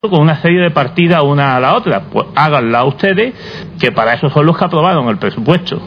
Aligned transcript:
con 0.00 0.20
una 0.20 0.40
serie 0.40 0.60
de 0.60 0.70
partidas 0.70 1.24
una 1.24 1.56
a 1.56 1.60
la 1.60 1.74
otra. 1.74 2.02
Pues 2.02 2.26
háganla 2.36 2.84
ustedes, 2.84 3.34
que 3.80 3.90
para 3.90 4.14
eso 4.14 4.30
son 4.30 4.46
los 4.46 4.56
que 4.56 4.64
aprobaron 4.64 5.08
el 5.08 5.18
presupuesto. 5.18 5.82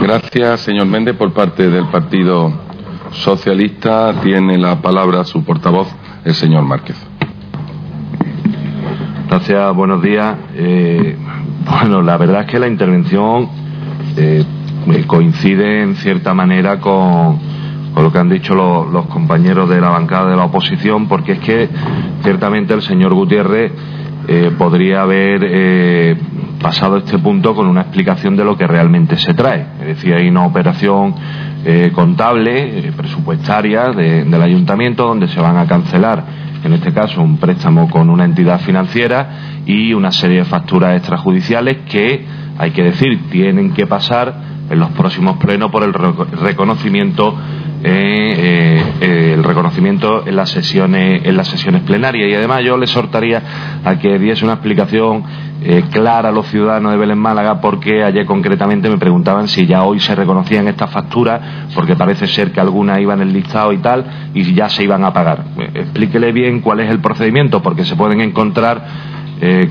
Gracias, 0.00 0.62
señor 0.62 0.86
Méndez, 0.86 1.14
por 1.14 1.34
parte 1.34 1.68
del 1.68 1.86
Partido 1.88 2.50
Socialista. 3.10 4.14
Tiene 4.22 4.56
la 4.56 4.80
palabra 4.80 5.24
su 5.24 5.44
portavoz, 5.44 5.94
el 6.24 6.32
señor 6.32 6.62
Márquez. 6.62 6.96
Gracias, 9.28 9.74
buenos 9.74 10.00
días. 10.00 10.34
Eh, 10.54 11.18
bueno, 11.66 12.00
la 12.00 12.16
verdad 12.16 12.40
es 12.42 12.46
que 12.46 12.58
la 12.58 12.66
intervención 12.66 13.46
eh, 14.16 14.42
coincide 15.06 15.82
en 15.82 15.96
cierta 15.96 16.32
manera 16.32 16.80
con 16.80 17.53
con 17.94 18.02
lo 18.02 18.12
que 18.12 18.18
han 18.18 18.28
dicho 18.28 18.54
los, 18.54 19.06
compañeros 19.06 19.68
de 19.68 19.80
la 19.80 19.90
bancada 19.90 20.30
de 20.30 20.36
la 20.36 20.44
oposición, 20.44 21.06
porque 21.06 21.32
es 21.32 21.38
que 21.38 21.68
ciertamente 22.22 22.74
el 22.74 22.82
señor 22.82 23.14
Gutiérrez 23.14 23.72
eh, 24.26 24.50
podría 24.58 25.02
haber 25.02 25.42
eh, 25.44 26.16
pasado 26.60 26.96
este 26.96 27.18
punto 27.18 27.54
con 27.54 27.68
una 27.68 27.82
explicación 27.82 28.36
de 28.36 28.44
lo 28.44 28.56
que 28.56 28.66
realmente 28.66 29.16
se 29.16 29.32
trae. 29.34 29.66
Es 29.80 29.86
decir, 29.86 30.12
hay 30.12 30.28
una 30.28 30.44
operación 30.44 31.14
eh, 31.64 31.92
contable, 31.94 32.92
presupuestaria 32.96 33.90
del 33.90 34.42
ayuntamiento 34.42 35.06
donde 35.06 35.28
se 35.28 35.40
van 35.40 35.56
a 35.56 35.66
cancelar, 35.66 36.24
en 36.64 36.72
este 36.72 36.92
caso, 36.92 37.22
un 37.22 37.36
préstamo 37.36 37.88
con 37.90 38.10
una 38.10 38.24
entidad 38.24 38.58
financiera 38.60 39.60
y 39.66 39.92
una 39.92 40.10
serie 40.10 40.38
de 40.38 40.44
facturas 40.46 40.96
extrajudiciales 40.96 41.78
que, 41.88 42.24
hay 42.58 42.70
que 42.72 42.82
decir, 42.82 43.28
tienen 43.30 43.72
que 43.72 43.86
pasar 43.86 44.34
en 44.70 44.78
los 44.78 44.88
próximos 44.90 45.36
plenos 45.36 45.70
por 45.70 45.82
el 45.82 45.92
reconocimiento 45.92 47.36
el 47.84 49.44
reconocimiento 49.44 50.26
en 50.26 50.36
las 50.36 50.50
sesiones 50.50 51.22
en 51.24 51.36
las 51.36 51.48
sesiones 51.48 51.82
plenarias 51.82 52.28
y 52.30 52.34
además 52.34 52.62
yo 52.64 52.78
le 52.78 52.84
exhortaría 52.84 53.42
a 53.84 53.98
que 53.98 54.18
diese 54.18 54.44
una 54.44 54.54
explicación 54.54 55.22
eh, 55.62 55.84
clara 55.90 56.30
a 56.30 56.32
los 56.32 56.46
ciudadanos 56.48 56.92
de 56.92 56.98
Belén 56.98 57.18
Málaga 57.18 57.60
porque 57.60 58.02
ayer 58.02 58.24
concretamente 58.24 58.88
me 58.88 58.96
preguntaban 58.96 59.48
si 59.48 59.66
ya 59.66 59.82
hoy 59.82 60.00
se 60.00 60.14
reconocían 60.14 60.66
estas 60.68 60.90
facturas 60.90 61.40
porque 61.74 61.94
parece 61.94 62.26
ser 62.26 62.52
que 62.52 62.60
algunas 62.60 63.00
iban 63.00 63.20
en 63.20 63.28
el 63.28 63.34
listado 63.34 63.72
y 63.72 63.78
tal 63.78 64.30
y 64.32 64.54
ya 64.54 64.68
se 64.70 64.82
iban 64.82 65.04
a 65.04 65.12
pagar 65.12 65.44
explíquele 65.74 66.32
bien 66.32 66.60
cuál 66.60 66.80
es 66.80 66.90
el 66.90 67.00
procedimiento 67.00 67.62
porque 67.62 67.84
se 67.84 67.96
pueden 67.96 68.20
encontrar 68.20 69.14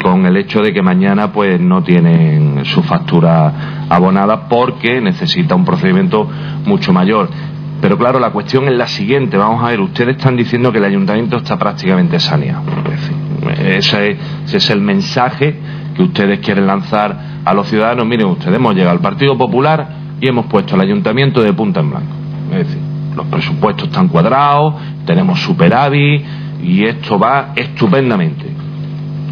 con 0.03 0.23
el 0.27 0.37
hecho 0.37 0.61
de 0.61 0.71
que 0.71 0.83
mañana 0.83 1.31
pues 1.31 1.59
no 1.59 1.81
tienen 1.81 2.63
su 2.65 2.83
factura 2.83 3.85
abonada 3.89 4.47
porque 4.47 5.01
necesita 5.01 5.55
un 5.55 5.65
procedimiento 5.65 6.29
mucho 6.65 6.93
mayor. 6.93 7.29
Pero 7.83 7.97
claro, 7.97 8.17
la 8.17 8.29
cuestión 8.29 8.63
es 8.69 8.77
la 8.77 8.87
siguiente. 8.87 9.35
Vamos 9.35 9.61
a 9.61 9.67
ver, 9.67 9.81
ustedes 9.81 10.15
están 10.15 10.37
diciendo 10.37 10.71
que 10.71 10.77
el 10.77 10.85
ayuntamiento 10.85 11.35
está 11.35 11.59
prácticamente 11.59 12.17
saneado. 12.17 12.63
Ese 13.61 14.17
es, 14.45 14.69
el 14.69 14.79
mensaje 14.79 15.53
que 15.93 16.01
ustedes 16.01 16.39
quieren 16.39 16.65
lanzar 16.65 17.41
a 17.43 17.53
los 17.53 17.67
ciudadanos. 17.67 18.05
Miren, 18.05 18.27
ustedes 18.27 18.55
hemos 18.55 18.73
llegado 18.73 18.91
al 18.91 19.01
Partido 19.01 19.37
Popular 19.37 19.97
y 20.21 20.29
hemos 20.29 20.45
puesto 20.45 20.75
el 20.75 20.81
ayuntamiento 20.81 21.43
de 21.43 21.51
punta 21.51 21.81
en 21.81 21.89
blanco. 21.89 22.13
Es 22.51 22.67
decir, 22.67 22.81
los 23.17 23.25
presupuestos 23.25 23.89
están 23.89 24.07
cuadrados, 24.07 24.75
tenemos 25.05 25.41
superávit 25.41 26.23
y 26.63 26.85
esto 26.85 27.19
va 27.19 27.51
estupendamente. 27.53 28.45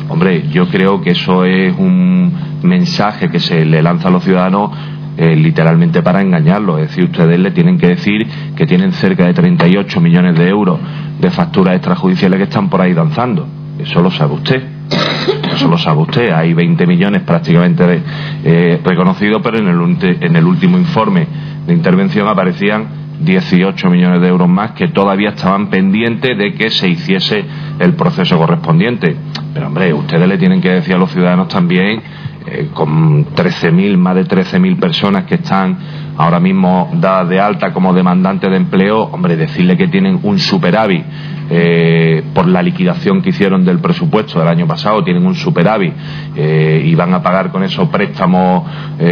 Hombre, 0.09 0.49
yo 0.49 0.67
creo 0.67 0.99
que 0.99 1.11
eso 1.11 1.45
es 1.45 1.73
un 1.77 2.33
mensaje 2.63 3.29
que 3.29 3.39
se 3.39 3.63
le 3.63 3.81
lanza 3.81 4.09
a 4.09 4.11
los 4.11 4.25
ciudadanos 4.25 4.71
eh, 5.17 5.35
literalmente 5.35 6.01
para 6.01 6.21
engañarlo. 6.21 6.77
Es 6.77 6.89
decir, 6.89 7.05
ustedes 7.05 7.39
le 7.39 7.51
tienen 7.51 7.77
que 7.77 7.87
decir 7.87 8.25
que 8.55 8.65
tienen 8.65 8.93
cerca 8.93 9.25
de 9.25 9.33
38 9.33 9.99
millones 10.01 10.37
de 10.37 10.47
euros 10.47 10.79
de 11.19 11.29
facturas 11.29 11.75
extrajudiciales 11.75 12.37
que 12.37 12.43
están 12.43 12.69
por 12.69 12.81
ahí 12.81 12.93
danzando. 12.93 13.47
Eso 13.79 14.01
lo 14.01 14.11
sabe 14.11 14.33
usted. 14.33 14.63
Eso 15.53 15.67
lo 15.67 15.77
sabe 15.77 16.01
usted. 16.01 16.31
Hay 16.31 16.53
20 16.53 16.85
millones 16.87 17.21
prácticamente 17.23 18.01
eh, 18.43 18.79
reconocidos, 18.83 19.41
pero 19.43 19.57
en 19.57 19.67
el, 19.67 20.17
en 20.21 20.35
el 20.35 20.45
último 20.45 20.77
informe 20.77 21.27
de 21.65 21.73
intervención 21.73 22.27
aparecían 22.27 23.01
18 23.23 23.89
millones 23.89 24.21
de 24.21 24.27
euros 24.27 24.49
más 24.49 24.71
que 24.71 24.87
todavía 24.87 25.29
estaban 25.29 25.69
pendientes 25.69 26.37
de 26.37 26.53
que 26.53 26.69
se 26.71 26.89
hiciese 26.89 27.45
el 27.79 27.93
proceso 27.93 28.37
correspondiente. 28.37 29.15
Pero 29.53 29.67
hombre, 29.67 29.93
ustedes 29.93 30.27
le 30.27 30.37
tienen 30.37 30.61
que 30.61 30.69
decir 30.69 30.95
a 30.95 30.97
los 30.97 31.11
ciudadanos 31.11 31.47
también 31.47 32.01
eh, 32.43 32.69
con 32.73 33.35
13.000, 33.35 33.97
más 33.97 34.15
de 34.15 34.25
13.000 34.25 34.79
personas 34.79 35.25
que 35.25 35.35
están 35.35 35.77
ahora 36.17 36.39
mismo 36.39 36.89
dadas 36.95 37.29
de 37.29 37.39
alta 37.39 37.71
como 37.71 37.93
demandantes 37.93 38.49
de 38.49 38.57
empleo, 38.57 39.03
hombre, 39.03 39.35
decirle 39.35 39.77
que 39.77 39.87
tienen 39.87 40.19
un 40.23 40.39
superávit 40.39 41.05
eh, 41.51 42.23
por 42.33 42.47
la 42.47 42.63
liquidación 42.63 43.21
que 43.21 43.29
hicieron 43.29 43.63
del 43.63 43.77
presupuesto 43.79 44.39
del 44.39 44.47
año 44.47 44.65
pasado, 44.65 45.03
tienen 45.03 45.25
un 45.25 45.35
superávit 45.35 45.93
eh, 46.35 46.81
y 46.83 46.95
van 46.95 47.13
a 47.13 47.21
pagar 47.21 47.51
con 47.51 47.63
esos 47.63 47.89
préstamos 47.89 48.63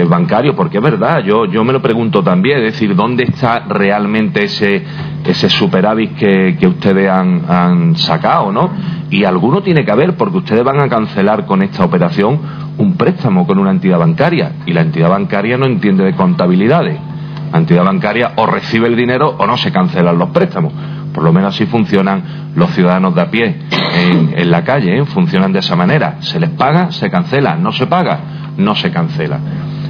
bancarios, 0.07 0.55
porque 0.55 0.77
es 0.77 0.83
verdad, 0.83 1.23
yo, 1.23 1.45
yo 1.45 1.63
me 1.63 1.73
lo 1.73 1.81
pregunto 1.81 2.23
también, 2.23 2.59
es 2.59 2.73
decir, 2.73 2.95
¿dónde 2.95 3.23
está 3.23 3.59
realmente 3.67 4.45
ese, 4.45 4.83
ese 5.25 5.49
superávit 5.49 6.15
que, 6.15 6.57
que 6.59 6.67
ustedes 6.67 7.09
han, 7.09 7.43
han 7.47 7.95
sacado, 7.95 8.51
no? 8.51 8.69
Y 9.09 9.23
alguno 9.23 9.63
tiene 9.63 9.83
que 9.83 9.91
haber, 9.91 10.15
porque 10.15 10.37
ustedes 10.37 10.63
van 10.63 10.79
a 10.79 10.87
cancelar 10.87 11.47
con 11.47 11.63
esta 11.63 11.83
operación 11.83 12.68
un 12.79 12.95
préstamo 12.95 13.45
con 13.45 13.59
una 13.59 13.71
entidad 13.71 13.99
bancaria 13.99 14.53
y 14.65 14.71
la 14.71 14.81
entidad 14.81 15.09
bancaria 15.09 15.57
no 15.57 15.65
entiende 15.65 16.05
de 16.05 16.13
contabilidades. 16.13 16.97
La 17.51 17.59
entidad 17.59 17.83
bancaria 17.83 18.31
o 18.37 18.45
recibe 18.45 18.87
el 18.87 18.95
dinero 18.95 19.35
o 19.37 19.45
no 19.45 19.57
se 19.57 19.71
cancelan 19.71 20.17
los 20.17 20.29
préstamos. 20.29 20.71
Por 21.13 21.23
lo 21.23 21.33
menos 21.33 21.53
así 21.53 21.65
funcionan 21.65 22.51
los 22.55 22.69
ciudadanos 22.71 23.13
de 23.15 23.21
a 23.21 23.29
pie 23.29 23.55
en, 24.33 24.49
la 24.49 24.63
calle, 24.63 24.97
¿eh? 24.97 25.05
funcionan 25.05 25.51
de 25.51 25.59
esa 25.59 25.75
manera. 25.75 26.17
Se 26.21 26.39
les 26.39 26.51
paga, 26.51 26.91
se 26.91 27.09
cancela, 27.09 27.55
no 27.55 27.73
se 27.73 27.87
paga, 27.87 28.19
no 28.57 28.75
se 28.75 28.91
cancela. 28.91 29.39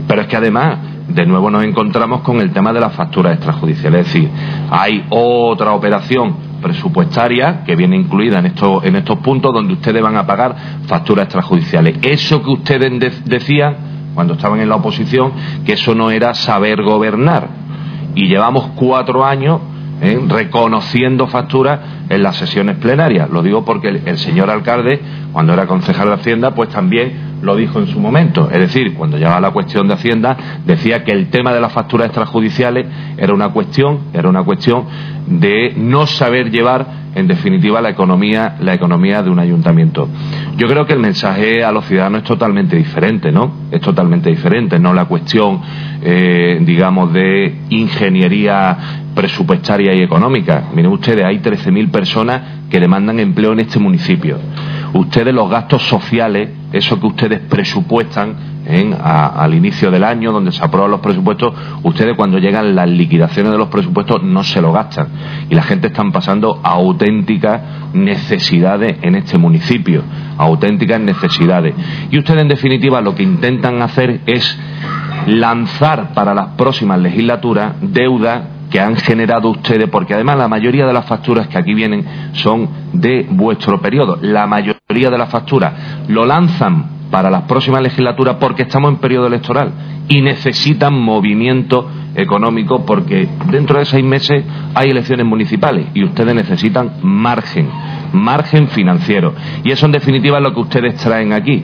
Pero 0.07 0.21
es 0.21 0.27
que 0.27 0.37
además, 0.37 0.77
de 1.09 1.25
nuevo 1.27 1.51
nos 1.51 1.63
encontramos 1.63 2.21
con 2.21 2.41
el 2.41 2.51
tema 2.51 2.73
de 2.73 2.79
las 2.79 2.93
facturas 2.93 3.33
extrajudiciales. 3.33 4.07
Es 4.07 4.13
decir, 4.13 4.29
hay 4.71 5.05
otra 5.09 5.73
operación 5.73 6.48
presupuestaria 6.61 7.63
que 7.63 7.75
viene 7.75 7.95
incluida 7.95 8.39
en 8.39 8.47
estos, 8.47 8.83
en 8.83 8.95
estos 8.95 9.19
puntos 9.19 9.53
donde 9.53 9.73
ustedes 9.73 10.01
van 10.01 10.17
a 10.17 10.25
pagar 10.25 10.55
facturas 10.87 11.25
extrajudiciales. 11.25 11.97
Eso 12.01 12.41
que 12.43 12.51
ustedes 12.51 13.25
decían 13.25 13.89
cuando 14.13 14.33
estaban 14.33 14.59
en 14.59 14.69
la 14.69 14.75
oposición, 14.75 15.31
que 15.65 15.73
eso 15.73 15.95
no 15.95 16.11
era 16.11 16.33
saber 16.33 16.81
gobernar. 16.83 17.47
Y 18.15 18.27
llevamos 18.27 18.71
cuatro 18.75 19.23
años 19.23 19.61
¿eh? 20.01 20.19
reconociendo 20.27 21.27
facturas 21.27 21.79
en 22.09 22.23
las 22.23 22.35
sesiones 22.35 22.77
plenarias. 22.77 23.29
Lo 23.29 23.41
digo 23.41 23.63
porque 23.63 24.01
el, 24.03 24.17
señor 24.17 24.49
alcalde, 24.49 24.99
cuando 25.31 25.53
era 25.53 25.67
concejal 25.67 26.09
de 26.09 26.15
Hacienda, 26.15 26.53
pues 26.53 26.69
también 26.69 27.28
lo 27.41 27.55
dijo 27.55 27.79
en 27.79 27.87
su 27.87 27.99
momento. 27.99 28.49
Es 28.51 28.59
decir, 28.59 28.93
cuando 28.93 29.17
llevaba 29.17 29.39
la 29.39 29.51
cuestión 29.51 29.87
de 29.87 29.93
Hacienda, 29.93 30.37
decía 30.65 31.03
que 31.03 31.11
el 31.11 31.29
tema 31.29 31.53
de 31.53 31.61
las 31.61 31.71
facturas 31.71 32.07
extrajudiciales 32.07 32.85
era 33.17 33.33
una 33.33 33.49
cuestión, 33.49 33.99
era 34.13 34.29
una 34.29 34.43
cuestión 34.43 34.85
de 35.27 35.73
no 35.77 36.07
saber 36.07 36.51
llevar 36.51 36.99
en 37.15 37.27
definitiva 37.27 37.81
la 37.81 37.89
economía 37.89 38.55
la 38.59 38.73
economía 38.73 39.23
de 39.23 39.29
un 39.29 39.39
ayuntamiento. 39.39 40.07
Yo 40.57 40.67
creo 40.67 40.85
que 40.85 40.93
el 40.93 40.99
mensaje 40.99 41.63
a 41.63 41.71
los 41.71 41.85
ciudadanos 41.85 42.19
es 42.19 42.27
totalmente 42.27 42.75
diferente 42.75 43.31
no 43.31 43.51
es 43.71 43.81
totalmente 43.81 44.29
diferente 44.29 44.77
no 44.79 44.93
la 44.93 45.05
cuestión 45.05 45.59
eh, 46.01 46.59
digamos 46.61 47.11
de 47.13 47.61
ingeniería 47.69 48.77
presupuestaria 49.15 49.93
y 49.95 50.01
económica. 50.01 50.65
Miren 50.73 50.91
ustedes 50.91 51.25
hay 51.25 51.39
13.000 51.39 51.91
personas 51.91 52.41
que 52.69 52.79
demandan 52.79 53.19
empleo 53.19 53.53
en 53.53 53.61
este 53.61 53.79
municipio 53.79 54.37
ustedes 54.93 55.33
los 55.33 55.49
gastos 55.49 55.83
sociales 55.83 56.49
eso 56.71 56.99
que 56.99 57.07
ustedes 57.07 57.39
presupuestan 57.41 58.35
al 59.01 59.53
inicio 59.55 59.89
del 59.89 60.03
año, 60.03 60.31
donde 60.31 60.51
se 60.51 60.63
aprueban 60.63 60.91
los 60.91 60.99
presupuestos, 60.99 61.53
ustedes 61.81 62.15
cuando 62.15 62.37
llegan 62.37 62.75
las 62.75 62.87
liquidaciones 62.87 63.51
de 63.51 63.57
los 63.57 63.69
presupuestos 63.69 64.21
no 64.21 64.43
se 64.43 64.61
lo 64.61 64.71
gastan. 64.71 65.07
Y 65.49 65.55
la 65.55 65.63
gente 65.63 65.87
está 65.87 66.03
pasando 66.11 66.59
auténticas 66.63 67.61
necesidades 67.93 68.97
en 69.01 69.15
este 69.15 69.39
municipio, 69.39 70.03
auténticas 70.37 70.99
necesidades. 70.99 71.73
Y 72.11 72.19
ustedes, 72.19 72.41
en 72.43 72.47
definitiva, 72.47 73.01
lo 73.01 73.15
que 73.15 73.23
intentan 73.23 73.81
hacer 73.81 74.21
es 74.27 74.59
lanzar 75.25 76.13
para 76.13 76.35
las 76.35 76.49
próximas 76.49 76.99
legislaturas 76.99 77.73
deuda 77.81 78.58
que 78.69 78.79
han 78.79 78.95
generado 78.95 79.49
ustedes, 79.49 79.89
porque 79.89 80.13
además 80.13 80.37
la 80.37 80.47
mayoría 80.47 80.85
de 80.85 80.93
las 80.93 81.05
facturas 81.05 81.47
que 81.47 81.57
aquí 81.57 81.73
vienen 81.73 82.05
son 82.33 82.69
de 82.93 83.27
vuestro 83.29 83.81
periodo. 83.81 84.17
La 84.21 84.47
mayoría 84.47 85.09
de 85.09 85.17
las 85.17 85.29
facturas 85.29 85.73
lo 86.07 86.25
lanzan 86.25 86.99
para 87.11 87.29
las 87.29 87.43
próximas 87.43 87.81
legislaturas 87.81 88.37
porque 88.39 88.63
estamos 88.63 88.91
en 88.91 88.97
periodo 88.97 89.27
electoral 89.27 89.71
y 90.07 90.21
necesitan 90.21 90.93
movimiento 90.93 91.89
económico 92.15 92.85
porque 92.85 93.27
dentro 93.51 93.79
de 93.79 93.85
seis 93.85 94.03
meses 94.03 94.43
hay 94.73 94.89
elecciones 94.89 95.25
municipales 95.25 95.87
y 95.93 96.03
ustedes 96.03 96.33
necesitan 96.33 96.93
margen, 97.01 97.69
margen 98.13 98.67
financiero. 98.67 99.33
Y 99.63 99.71
eso 99.71 99.85
en 99.85 99.91
definitiva 99.91 100.37
es 100.37 100.43
lo 100.43 100.53
que 100.53 100.61
ustedes 100.61 100.95
traen 100.95 101.33
aquí. 101.33 101.63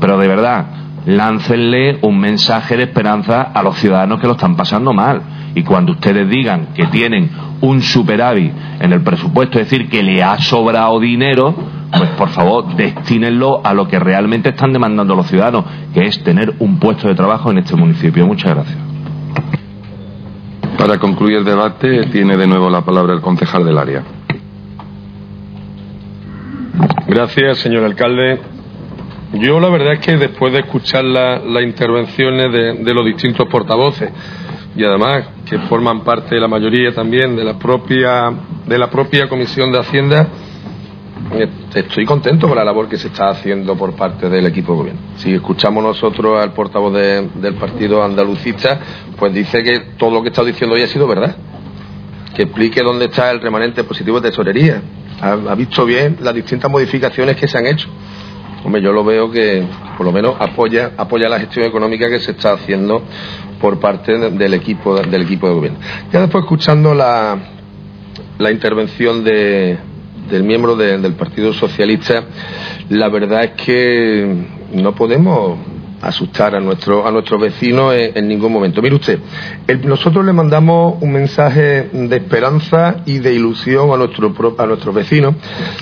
Pero 0.00 0.18
de 0.18 0.28
verdad, 0.28 0.66
láncenle 1.06 1.98
un 2.02 2.18
mensaje 2.18 2.76
de 2.76 2.84
esperanza 2.84 3.42
a 3.42 3.62
los 3.62 3.76
ciudadanos 3.76 4.20
que 4.20 4.26
lo 4.26 4.32
están 4.32 4.56
pasando 4.56 4.92
mal. 4.92 5.22
Y 5.54 5.62
cuando 5.62 5.92
ustedes 5.92 6.28
digan 6.28 6.68
que 6.74 6.86
tienen 6.86 7.30
un 7.60 7.82
superávit 7.82 8.52
en 8.80 8.92
el 8.92 9.02
presupuesto, 9.02 9.58
es 9.58 9.70
decir, 9.70 9.88
que 9.88 10.02
le 10.02 10.22
ha 10.22 10.38
sobrado 10.38 10.98
dinero, 10.98 11.54
pues 11.96 12.10
por 12.10 12.28
favor, 12.30 12.74
destínenlo 12.74 13.60
a 13.64 13.72
lo 13.72 13.86
que 13.86 13.98
realmente 13.98 14.50
están 14.50 14.72
demandando 14.72 15.14
los 15.14 15.26
ciudadanos, 15.28 15.64
que 15.92 16.06
es 16.06 16.22
tener 16.24 16.54
un 16.58 16.78
puesto 16.78 17.08
de 17.08 17.14
trabajo 17.14 17.50
en 17.50 17.58
este 17.58 17.76
municipio. 17.76 18.26
Muchas 18.26 18.54
gracias. 18.54 18.78
Para 20.76 20.98
concluir 20.98 21.38
el 21.38 21.44
debate, 21.44 22.06
tiene 22.06 22.36
de 22.36 22.46
nuevo 22.46 22.68
la 22.68 22.82
palabra 22.82 23.14
el 23.14 23.20
concejal 23.20 23.64
del 23.64 23.78
área. 23.78 24.02
Gracias, 27.06 27.58
señor 27.58 27.84
alcalde. 27.84 28.40
Yo 29.34 29.60
la 29.60 29.68
verdad 29.68 29.94
es 29.94 30.00
que 30.00 30.16
después 30.16 30.52
de 30.52 30.60
escuchar 30.60 31.04
las 31.04 31.62
intervenciones 31.62 32.52
de, 32.52 32.94
los 32.94 33.04
distintos 33.04 33.48
portavoces 33.48 34.10
y 34.76 34.84
además 34.84 35.24
que 35.48 35.58
forman 35.60 36.02
parte 36.04 36.34
de 36.34 36.40
la 36.40 36.48
mayoría 36.48 36.92
también 36.94 37.36
de 37.36 37.44
la 37.44 37.58
propia 37.58 38.32
de 38.66 38.78
la 38.78 38.88
propia 38.88 39.28
Comisión 39.28 39.70
de 39.72 39.78
Hacienda, 39.78 40.28
eh, 41.32 41.48
estoy 41.74 42.04
contento 42.04 42.46
con 42.46 42.56
la 42.56 42.64
labor 42.64 42.88
que 42.88 42.96
se 42.96 43.08
está 43.08 43.28
haciendo 43.28 43.76
por 43.76 43.94
parte 43.94 44.28
del 44.28 44.46
equipo 44.46 44.72
de 44.72 44.78
gobierno. 44.78 45.00
Si 45.16 45.32
escuchamos 45.32 45.82
nosotros 45.82 46.40
al 46.40 46.52
portavoz 46.52 46.92
del 46.94 47.54
partido 47.54 48.02
andalucista, 48.04 48.78
pues 49.18 49.32
dice 49.32 49.62
que 49.62 49.80
todo 49.96 50.10
lo 50.10 50.22
que 50.22 50.28
está 50.28 50.44
diciendo 50.44 50.76
hoy 50.76 50.82
ha 50.82 50.86
sido 50.86 51.06
verdad. 51.06 51.36
Que 52.34 52.42
explique 52.42 52.82
dónde 52.82 53.06
está 53.06 53.30
el 53.30 53.40
remanente 53.40 53.84
positivo 53.84 54.20
de 54.20 54.30
tesorería. 54.30 54.82
Ha, 55.20 55.54
visto 55.54 55.84
bien 55.84 56.18
las 56.20 56.34
distintas 56.34 56.70
modificaciones 56.70 57.36
que 57.36 57.48
se 57.48 57.56
han 57.56 57.66
hecho. 57.66 57.88
Hombre, 58.64 58.80
yo 58.80 58.92
lo 58.92 59.04
veo 59.04 59.30
que 59.30 59.62
por 59.96 60.06
lo 60.06 60.12
menos 60.12 60.36
apoya, 60.38 60.92
apoya 60.96 61.28
la 61.28 61.38
gestión 61.38 61.66
económica 61.66 62.08
que 62.08 62.18
se 62.18 62.30
está 62.30 62.52
haciendo 62.52 63.02
por 63.60 63.78
parte 63.78 64.16
del 64.30 64.54
equipo, 64.54 64.96
del 64.96 65.22
equipo 65.22 65.48
de 65.48 65.54
gobierno. 65.54 65.78
Ya 66.10 66.20
después 66.20 66.44
escuchando 66.44 66.94
la, 66.94 67.36
la 68.38 68.50
intervención 68.50 69.22
de, 69.22 69.76
del 70.30 70.44
miembro 70.44 70.76
del 70.76 71.12
Partido 71.12 71.52
Socialista, 71.52 72.24
la 72.88 73.08
verdad 73.10 73.44
es 73.44 73.50
que 73.52 74.34
no 74.72 74.94
podemos 74.94 75.58
asustar 76.08 76.54
a 76.54 76.60
nuestro 76.60 77.06
a 77.06 77.10
nuestros 77.10 77.40
vecinos 77.40 77.94
en, 77.94 78.28
ningún 78.28 78.52
momento. 78.52 78.82
Mire 78.82 78.94
usted, 78.96 79.18
nosotros 79.84 80.24
le 80.24 80.32
mandamos 80.32 80.96
un 81.00 81.12
mensaje 81.12 81.88
de 81.92 82.16
esperanza 82.16 82.96
y 83.06 83.18
de 83.18 83.34
ilusión 83.34 83.90
a 83.92 83.96
nuestro 83.96 84.34
a 84.58 84.66
nuestros 84.66 84.94
vecinos, 84.94 85.34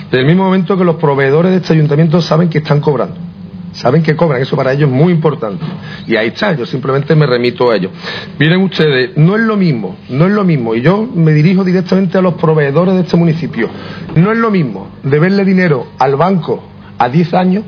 desde 0.05 0.19
el 0.19 0.25
mismo 0.25 0.45
momento 0.45 0.77
que 0.77 0.83
los 0.83 0.95
proveedores 0.95 1.51
de 1.51 1.57
este 1.57 1.73
ayuntamiento 1.73 2.21
saben 2.21 2.49
que 2.49 2.59
están 2.59 2.79
cobrando. 2.79 3.33
Saben 3.73 4.03
que 4.03 4.15
cobran, 4.15 4.39
eso 4.39 4.55
para 4.55 4.71
ellos 4.71 4.87
es 4.87 4.95
muy 4.95 5.11
importante. 5.11 5.65
Y 6.05 6.15
ahí 6.15 6.27
está, 6.27 6.55
yo 6.55 6.65
simplemente 6.65 7.15
me 7.15 7.25
remito 7.25 7.71
a 7.71 7.75
ellos. 7.75 7.91
Miren 8.37 8.61
ustedes, 8.61 9.17
no 9.17 9.35
es 9.35 9.41
lo 9.41 9.57
mismo, 9.57 9.97
no 10.09 10.27
es 10.27 10.31
lo 10.31 10.43
mismo, 10.43 10.75
y 10.75 10.81
yo 10.81 11.09
me 11.11 11.33
dirijo 11.33 11.63
directamente 11.63 12.19
a 12.19 12.21
los 12.21 12.35
proveedores 12.35 12.93
de 12.93 13.01
este 13.01 13.17
municipio, 13.17 13.69
no 14.15 14.31
es 14.31 14.37
lo 14.37 14.51
mismo 14.51 14.89
deberle 15.01 15.43
dinero 15.43 15.87
al 15.97 16.15
banco 16.15 16.63
a 16.99 17.09
10 17.09 17.33
años 17.33 17.63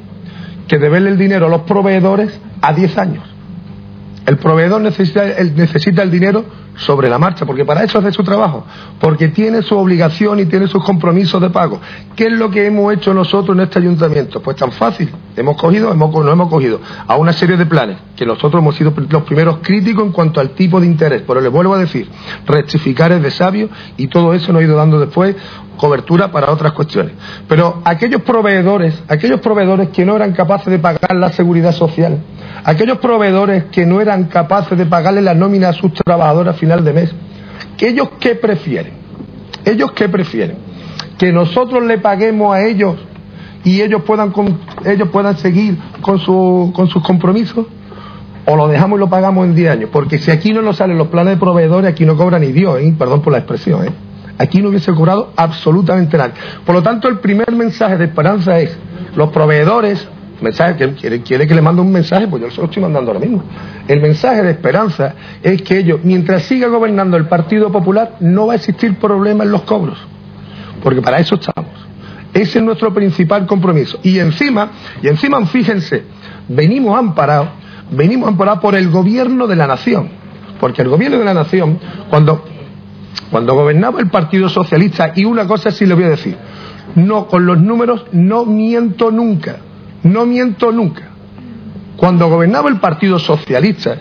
que 0.67 0.77
deberle 0.77 1.09
el 1.09 1.17
dinero 1.17 1.47
a 1.47 1.49
los 1.49 1.61
proveedores 1.61 2.39
a 2.67 2.73
10 2.73 2.97
años. 2.97 3.23
El 4.25 4.37
proveedor 4.37 4.81
necesita, 4.81 5.25
necesita 5.55 6.01
el 6.01 6.11
dinero 6.11 6.45
sobre 6.77 7.09
la 7.09 7.17
marcha, 7.17 7.45
porque 7.45 7.65
para 7.65 7.83
eso 7.83 7.99
hace 7.99 8.11
su 8.11 8.23
trabajo, 8.23 8.65
porque 8.99 9.29
tiene 9.29 9.61
su 9.61 9.77
obligación 9.77 10.39
y 10.39 10.45
tiene 10.45 10.67
sus 10.67 10.83
compromisos 10.83 11.41
de 11.41 11.49
pago. 11.49 11.79
¿Qué 12.15 12.25
es 12.25 12.33
lo 12.33 12.49
que 12.49 12.65
hemos 12.65 12.93
hecho 12.93 13.13
nosotros 13.13 13.55
en 13.57 13.63
este 13.63 13.79
ayuntamiento? 13.79 14.41
Pues 14.41 14.57
tan 14.57 14.71
fácil. 14.71 15.09
Hemos 15.35 15.57
cogido, 15.57 15.91
hemos, 15.91 16.11
no 16.13 16.31
hemos 16.31 16.49
cogido 16.49 16.79
a 17.07 17.15
una 17.15 17.33
serie 17.33 17.57
de 17.57 17.65
planes 17.65 17.97
que 18.15 18.25
nosotros 18.25 18.61
hemos 18.61 18.75
sido 18.75 18.93
los 19.09 19.23
primeros 19.23 19.57
críticos 19.61 20.05
en 20.05 20.11
cuanto 20.11 20.39
al 20.39 20.51
tipo 20.51 20.79
de 20.79 20.87
interés, 20.87 21.23
pero 21.27 21.41
les 21.41 21.51
vuelvo 21.51 21.73
a 21.73 21.79
decir, 21.79 22.09
rectificar 22.45 23.11
es 23.11 23.21
de 23.21 23.31
sabio 23.31 23.69
y 23.97 24.07
todo 24.07 24.33
eso 24.33 24.53
nos 24.53 24.61
ha 24.61 24.65
ido 24.65 24.75
dando 24.75 24.99
después 24.99 25.35
cobertura 25.75 26.31
para 26.31 26.51
otras 26.51 26.71
cuestiones. 26.71 27.13
Pero 27.47 27.81
aquellos 27.85 28.21
proveedores, 28.21 29.03
aquellos 29.07 29.39
proveedores 29.41 29.89
que 29.89 30.05
no 30.05 30.15
eran 30.15 30.33
capaces 30.33 30.67
de 30.67 30.79
pagar 30.79 31.15
la 31.15 31.31
seguridad 31.31 31.73
social, 31.73 32.19
aquellos 32.63 32.97
proveedores 32.99 33.65
que 33.65 33.85
no 33.85 34.01
eran 34.01 34.25
capaces 34.25 34.77
de 34.77 34.85
pagarle 34.85 35.21
la 35.21 35.33
nómina 35.33 35.69
a 35.69 35.73
sus 35.73 35.93
trabajadores 35.93 36.55
a 36.55 36.57
final 36.65 36.83
de 36.83 36.93
mes, 36.93 37.15
ellos 37.79 38.09
qué 38.19 38.35
prefieren? 38.35 38.93
¿Ellos 39.63 39.91
qué 39.91 40.09
prefieren? 40.09 40.57
Que 41.17 41.31
nosotros 41.31 41.83
le 41.83 41.99
paguemos 41.99 42.55
a 42.55 42.65
ellos 42.65 42.95
y 43.63 43.81
ellos 43.81 44.01
puedan, 44.03 44.33
ellos 44.83 45.09
puedan 45.09 45.37
seguir 45.37 45.77
con, 46.01 46.19
su, 46.19 46.71
con 46.75 46.87
sus 46.87 47.03
compromisos 47.03 47.67
o 48.45 48.55
lo 48.55 48.67
dejamos 48.67 48.97
y 48.97 48.99
lo 48.99 49.09
pagamos 49.09 49.45
en 49.45 49.55
10 49.55 49.71
años. 49.71 49.89
Porque 49.91 50.17
si 50.17 50.31
aquí 50.31 50.53
no 50.53 50.61
nos 50.61 50.77
salen 50.77 50.97
los 50.97 51.07
planes 51.07 51.35
de 51.35 51.39
proveedores, 51.39 51.91
aquí 51.91 52.05
no 52.05 52.17
cobra 52.17 52.39
ni 52.39 52.51
Dios, 52.51 52.79
¿eh? 52.79 52.95
perdón 52.97 53.21
por 53.21 53.31
la 53.31 53.39
expresión. 53.39 53.85
¿eh? 53.85 53.91
Aquí 54.37 54.61
no 54.61 54.69
hubiese 54.69 54.91
cobrado 54.93 55.31
absolutamente 55.35 56.17
nada. 56.17 56.33
Por 56.65 56.75
lo 56.75 56.83
tanto, 56.83 57.07
el 57.07 57.19
primer 57.19 57.51
mensaje 57.51 57.97
de 57.97 58.05
esperanza 58.05 58.59
es, 58.59 58.77
los 59.15 59.29
proveedores, 59.29 60.07
mensaje 60.41 60.75
que 60.75 60.93
quiere, 60.93 61.21
quiere 61.21 61.47
que 61.47 61.55
le 61.55 61.61
mande 61.61 61.81
un 61.81 61.91
mensaje, 61.91 62.27
pues 62.27 62.41
yo 62.41 62.51
se 62.51 62.57
lo 62.57 62.65
estoy 62.65 62.81
mandando 62.81 63.11
ahora 63.11 63.19
mismo. 63.19 63.43
El 63.87 64.01
mensaje 64.01 64.43
de 64.43 64.51
esperanza 64.51 65.15
es 65.41 65.61
que 65.61 65.79
ellos, 65.79 65.99
mientras 66.03 66.43
siga 66.43 66.67
gobernando 66.67 67.17
el 67.17 67.27
Partido 67.27 67.71
Popular, 67.71 68.17
no 68.19 68.47
va 68.47 68.53
a 68.53 68.55
existir 68.57 68.95
problema 68.97 69.43
en 69.43 69.51
los 69.51 69.61
cobros. 69.63 69.97
Porque 70.83 71.01
para 71.01 71.19
eso 71.19 71.35
estamos. 71.35 71.71
Ese 72.33 72.59
es 72.59 72.65
nuestro 72.65 72.93
principal 72.93 73.45
compromiso. 73.45 73.99
Y 74.03 74.19
encima, 74.19 74.71
y 75.01 75.07
encima, 75.07 75.45
fíjense, 75.45 76.03
venimos 76.49 76.97
amparados, 76.97 77.49
venimos 77.91 78.27
amparados 78.29 78.59
por 78.61 78.75
el 78.75 78.89
gobierno 78.89 79.47
de 79.47 79.55
la 79.55 79.67
nación. 79.67 80.09
Porque 80.59 80.81
el 80.81 80.89
gobierno 80.89 81.17
de 81.19 81.25
la 81.25 81.33
nación, 81.33 81.79
cuando 82.09 82.43
cuando 83.31 83.55
gobernaba 83.55 83.99
el 83.99 84.09
Partido 84.09 84.49
Socialista, 84.49 85.11
y 85.15 85.25
una 85.25 85.47
cosa 85.47 85.71
sí 85.71 85.85
le 85.85 85.95
voy 85.95 86.03
a 86.05 86.09
decir, 86.09 86.37
no, 86.95 87.27
con 87.27 87.45
los 87.45 87.59
números 87.59 88.05
no 88.11 88.45
miento 88.45 89.11
nunca, 89.11 89.57
no 90.05 90.25
miento 90.25 90.71
nunca. 90.71 91.09
Cuando 91.97 92.29
gobernaba 92.29 92.69
el 92.69 92.79
Partido 92.79 93.17
Socialista, 93.17 93.97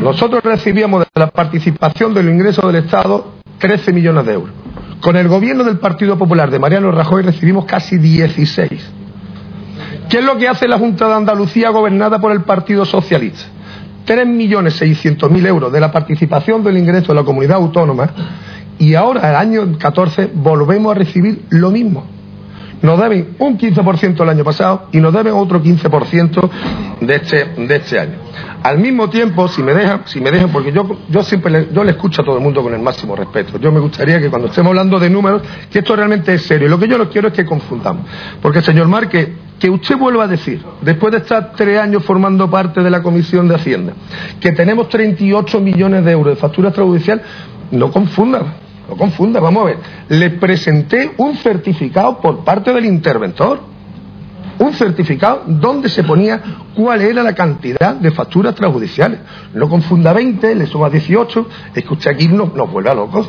nosotros 0.00 0.42
recibíamos 0.42 1.00
de 1.00 1.20
la 1.20 1.30
participación 1.30 2.14
del 2.14 2.30
ingreso 2.30 2.66
del 2.66 2.84
Estado 2.84 3.34
13 3.58 3.92
millones 3.92 4.24
de 4.24 4.32
euros. 4.32 4.54
Con 5.02 5.16
el 5.16 5.28
gobierno 5.28 5.64
del 5.64 5.78
Partido 5.78 6.16
Popular 6.16 6.50
de 6.50 6.58
Mariano 6.58 6.90
Rajoy 6.90 7.22
recibimos 7.22 7.66
casi 7.66 7.98
16. 7.98 8.70
¿Qué 10.08 10.18
es 10.18 10.24
lo 10.24 10.38
que 10.38 10.48
hace 10.48 10.66
la 10.66 10.78
Junta 10.78 11.06
de 11.08 11.14
Andalucía 11.14 11.68
gobernada 11.70 12.18
por 12.18 12.32
el 12.32 12.42
Partido 12.42 12.86
Socialista? 12.86 13.44
3.600.000 14.06 15.46
euros 15.46 15.72
de 15.72 15.80
la 15.80 15.92
participación 15.92 16.64
del 16.64 16.78
ingreso 16.78 17.08
de 17.08 17.16
la 17.16 17.24
comunidad 17.24 17.56
autónoma 17.56 18.10
y 18.78 18.94
ahora, 18.94 19.28
el 19.28 19.36
año 19.36 19.78
14, 19.78 20.30
volvemos 20.32 20.94
a 20.94 20.98
recibir 20.98 21.44
lo 21.50 21.70
mismo. 21.70 22.15
Nos 22.82 23.00
deben 23.00 23.36
un 23.38 23.58
15% 23.58 24.22
el 24.22 24.28
año 24.28 24.44
pasado 24.44 24.88
y 24.92 24.98
nos 24.98 25.12
deben 25.12 25.34
otro 25.34 25.62
15% 25.62 26.50
de 27.00 27.14
este, 27.14 27.44
de 27.44 27.76
este 27.76 27.98
año. 27.98 28.18
Al 28.62 28.78
mismo 28.78 29.08
tiempo, 29.08 29.48
si 29.48 29.62
me 29.62 29.74
dejan, 29.74 30.02
si 30.06 30.20
me 30.20 30.30
dejan 30.30 30.50
porque 30.50 30.72
yo, 30.72 30.98
yo 31.08 31.22
siempre 31.22 31.52
le, 31.52 31.68
yo 31.72 31.84
le 31.84 31.92
escucho 31.92 32.22
a 32.22 32.24
todo 32.24 32.36
el 32.36 32.42
mundo 32.42 32.62
con 32.62 32.74
el 32.74 32.80
máximo 32.80 33.14
respeto. 33.14 33.58
Yo 33.58 33.70
me 33.70 33.80
gustaría 33.80 34.20
que 34.20 34.28
cuando 34.28 34.48
estemos 34.48 34.70
hablando 34.70 34.98
de 34.98 35.08
números, 35.08 35.42
que 35.70 35.78
esto 35.78 35.94
realmente 35.94 36.34
es 36.34 36.42
serio. 36.42 36.68
Lo 36.68 36.78
que 36.78 36.88
yo 36.88 36.98
no 36.98 37.08
quiero 37.08 37.28
es 37.28 37.34
que 37.34 37.44
confundamos. 37.44 38.06
Porque, 38.42 38.60
señor 38.62 38.88
Marque, 38.88 39.34
que 39.58 39.70
usted 39.70 39.96
vuelva 39.96 40.24
a 40.24 40.28
decir, 40.28 40.62
después 40.82 41.12
de 41.12 41.18
estar 41.18 41.52
tres 41.56 41.80
años 41.80 42.04
formando 42.04 42.50
parte 42.50 42.82
de 42.82 42.90
la 42.90 43.02
Comisión 43.02 43.48
de 43.48 43.54
Hacienda, 43.54 43.92
que 44.40 44.52
tenemos 44.52 44.88
38 44.88 45.60
millones 45.60 46.04
de 46.04 46.12
euros 46.12 46.34
de 46.34 46.40
factura 46.40 46.68
extrajudicial, 46.68 47.22
no 47.70 47.90
confunda, 47.90 48.42
no 48.88 48.96
confunda, 48.96 49.40
vamos 49.40 49.62
a 49.62 49.66
ver. 49.66 49.78
Le 50.08 50.30
presenté 50.30 51.12
un 51.16 51.36
certificado 51.36 52.20
por 52.20 52.44
parte 52.44 52.72
del 52.72 52.84
interventor, 52.84 53.60
un 54.58 54.72
certificado 54.72 55.42
donde 55.46 55.88
se 55.88 56.04
ponía 56.04 56.40
cuál 56.74 57.02
era 57.02 57.22
la 57.22 57.34
cantidad 57.34 57.94
de 57.94 58.10
facturas 58.10 58.52
extrajudiciales. 58.52 59.20
No 59.54 59.68
confunda 59.68 60.12
20, 60.12 60.54
le 60.54 60.66
suma 60.66 60.88
18, 60.88 61.48
es 61.74 61.84
que 61.84 61.92
usted 61.92 62.12
aquí 62.12 62.28
nos, 62.28 62.54
nos 62.54 62.70
vuelve 62.70 62.90
a 62.90 62.94
locos. 62.94 63.28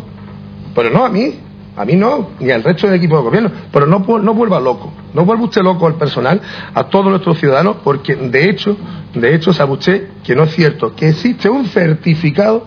Pero 0.76 0.92
no 0.92 1.04
a 1.04 1.10
mí, 1.10 1.34
a 1.78 1.86
mí 1.86 1.96
no, 1.96 2.32
ni 2.40 2.50
al 2.50 2.64
resto 2.64 2.88
del 2.88 2.96
equipo 2.96 3.18
de 3.18 3.22
gobierno, 3.22 3.52
pero 3.72 3.86
no, 3.86 4.00
no 4.00 4.34
vuelva 4.34 4.60
loco, 4.60 4.92
no 5.14 5.26
vuelva 5.26 5.44
usted 5.44 5.62
loco 5.62 5.86
al 5.86 5.94
personal, 5.94 6.42
a 6.74 6.86
todos 6.86 7.06
nuestros 7.06 7.38
ciudadanos, 7.38 7.78
porque 7.84 8.16
de 8.16 8.50
hecho, 8.50 8.76
de 9.14 9.36
hecho 9.36 9.54
sabe 9.54 9.74
usted 9.74 10.08
que 10.24 10.36
no 10.36 10.46
es 10.46 10.56
cierto, 10.56 10.96
que 10.96 11.10
existe 11.10 11.48
un 11.48 11.68
certificado 11.68 12.66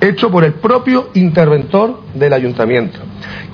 hecho 0.00 0.28
por 0.28 0.42
el 0.42 0.54
propio 0.54 1.10
interventor 1.14 2.00
del 2.14 2.32
ayuntamiento, 2.32 2.98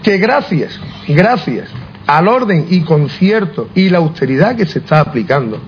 que 0.02 0.16
gracias, 0.16 0.80
gracias 1.06 1.68
al 2.06 2.26
orden 2.26 2.68
y 2.70 2.80
concierto 2.80 3.68
y 3.74 3.90
la 3.90 3.98
austeridad 3.98 4.56
que 4.56 4.64
se 4.64 4.78
está 4.78 5.00
aplicando, 5.00 5.60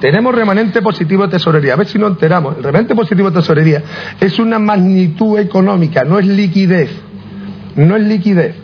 tenemos 0.00 0.34
remanente 0.34 0.80
positivo 0.80 1.24
de 1.24 1.32
tesorería. 1.32 1.74
A 1.74 1.76
ver 1.76 1.86
si 1.86 1.98
nos 1.98 2.10
enteramos. 2.10 2.56
El 2.56 2.64
remanente 2.64 2.94
positivo 2.94 3.30
de 3.30 3.36
tesorería 3.40 3.82
es 4.20 4.38
una 4.40 4.58
magnitud 4.58 5.38
económica, 5.38 6.02
no 6.02 6.18
es 6.18 6.26
liquidez. 6.26 6.90
No 7.76 7.96
es 7.96 8.02
liquidez 8.02 8.61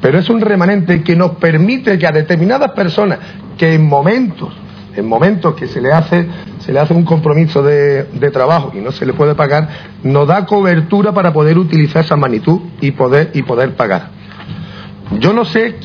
pero 0.00 0.18
es 0.18 0.28
un 0.30 0.40
remanente 0.40 1.02
que 1.02 1.14
nos 1.14 1.32
permite 1.32 1.98
que 1.98 2.06
a 2.06 2.12
determinadas 2.12 2.72
personas 2.72 3.18
que 3.58 3.74
en 3.74 3.86
momentos, 3.86 4.52
en 4.96 5.06
momentos 5.06 5.54
que 5.54 5.66
se 5.66 5.80
le 5.80 5.92
hace, 5.92 6.26
se 6.58 6.72
le 6.72 6.80
hace 6.80 6.94
un 6.94 7.04
compromiso 7.04 7.62
de, 7.62 8.04
trabajo 8.32 8.72
y 8.74 8.78
no 8.78 8.92
se 8.92 9.04
le 9.04 9.12
puede 9.12 9.34
pagar, 9.34 9.68
nos 10.02 10.26
da 10.26 10.46
cobertura 10.46 11.12
para 11.12 11.32
poder 11.32 11.58
utilizar 11.58 12.04
esa 12.04 12.16
magnitud 12.16 12.60
y 12.80 12.92
poder, 12.92 13.30
y 13.34 13.42
poder 13.42 13.76
pagar. 13.76 14.08
Yo 15.18 15.32
no 15.32 15.44
sé 15.44 15.76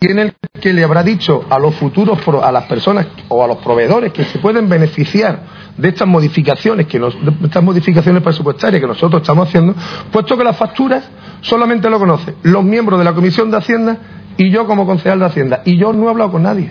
en 0.00 0.18
el 0.18 0.34
que 0.60 0.72
le 0.72 0.82
habrá 0.82 1.02
dicho 1.02 1.44
a 1.48 1.58
los 1.58 1.74
futuros, 1.76 2.18
a 2.42 2.52
las 2.52 2.64
personas 2.64 3.06
o 3.28 3.44
a 3.44 3.46
los 3.46 3.58
proveedores 3.58 4.12
que 4.12 4.24
se 4.24 4.38
pueden 4.38 4.68
beneficiar 4.68 5.61
de 5.76 5.88
estas 5.88 6.06
modificaciones, 6.06 6.86
que 6.86 6.98
nos, 6.98 7.14
de 7.14 7.46
estas 7.46 7.62
modificaciones 7.62 8.22
presupuestarias 8.22 8.80
que 8.80 8.86
nosotros 8.86 9.22
estamos 9.22 9.48
haciendo, 9.48 9.74
puesto 10.10 10.36
que 10.36 10.44
las 10.44 10.56
facturas 10.56 11.08
solamente 11.40 11.88
lo 11.88 11.98
conocen 11.98 12.34
los 12.42 12.64
miembros 12.64 12.98
de 12.98 13.04
la 13.04 13.14
Comisión 13.14 13.50
de 13.50 13.56
Hacienda 13.56 13.96
y 14.36 14.50
yo 14.50 14.66
como 14.66 14.86
concejal 14.86 15.18
de 15.18 15.26
Hacienda. 15.26 15.62
Y 15.64 15.78
yo 15.78 15.92
no 15.92 16.06
he 16.06 16.10
hablado 16.10 16.32
con 16.32 16.42
nadie. 16.42 16.70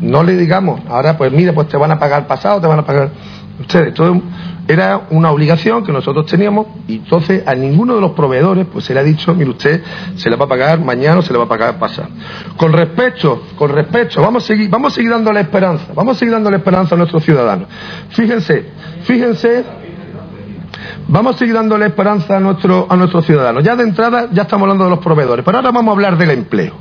No 0.00 0.22
le 0.22 0.36
digamos, 0.36 0.80
ahora 0.88 1.16
pues 1.16 1.32
mire, 1.32 1.52
pues 1.52 1.68
te 1.68 1.76
van 1.76 1.92
a 1.92 1.98
pagar 1.98 2.26
pasado, 2.26 2.60
te 2.60 2.66
van 2.66 2.80
a 2.80 2.86
pagar 2.86 3.10
ustedes. 3.62 3.94
Todo 3.94 4.20
era 4.68 5.08
una 5.10 5.30
obligación 5.30 5.84
que 5.84 5.92
nosotros 5.92 6.26
teníamos 6.26 6.66
y 6.86 6.96
entonces 6.96 7.42
a 7.46 7.54
ninguno 7.54 7.94
de 7.94 8.00
los 8.00 8.12
proveedores 8.12 8.66
pues 8.72 8.84
se 8.84 8.94
le 8.94 9.00
ha 9.00 9.02
dicho, 9.02 9.34
mire 9.34 9.50
usted, 9.50 9.82
se 10.16 10.30
le 10.30 10.36
va 10.36 10.44
a 10.44 10.48
pagar 10.48 10.80
mañana 10.80 11.18
o 11.18 11.22
se 11.22 11.32
le 11.32 11.38
va 11.38 11.46
a 11.46 11.48
pagar 11.48 11.78
pasado. 11.78 12.08
Con 12.56 12.72
respecto, 12.72 13.42
con 13.56 13.70
respecto, 13.70 14.20
vamos 14.20 14.44
a 14.44 14.46
seguir, 14.46 14.70
vamos 14.70 14.92
a 14.92 14.94
seguir 14.94 15.10
dándole 15.10 15.40
esperanza, 15.40 15.86
vamos 15.94 16.16
a 16.16 16.18
seguir 16.18 16.32
dándole 16.32 16.58
esperanza 16.58 16.94
a 16.94 16.98
nuestros 16.98 17.24
ciudadanos. 17.24 17.68
Fíjense, 18.10 18.66
fíjense 19.02 19.64
Vamos 21.08 21.36
a 21.36 21.38
seguir 21.38 21.54
dándole 21.54 21.86
esperanza 21.86 22.36
a, 22.36 22.40
nuestro, 22.40 22.86
a 22.88 22.96
nuestros 22.96 23.26
ciudadanos. 23.26 23.62
Ya 23.64 23.76
de 23.76 23.84
entrada 23.84 24.28
ya 24.32 24.42
estamos 24.42 24.62
hablando 24.62 24.84
de 24.84 24.90
los 24.90 24.98
proveedores, 25.00 25.44
pero 25.44 25.58
ahora 25.58 25.70
vamos 25.70 25.92
a 25.92 25.92
hablar 25.92 26.16
del 26.16 26.30
empleo. 26.30 26.74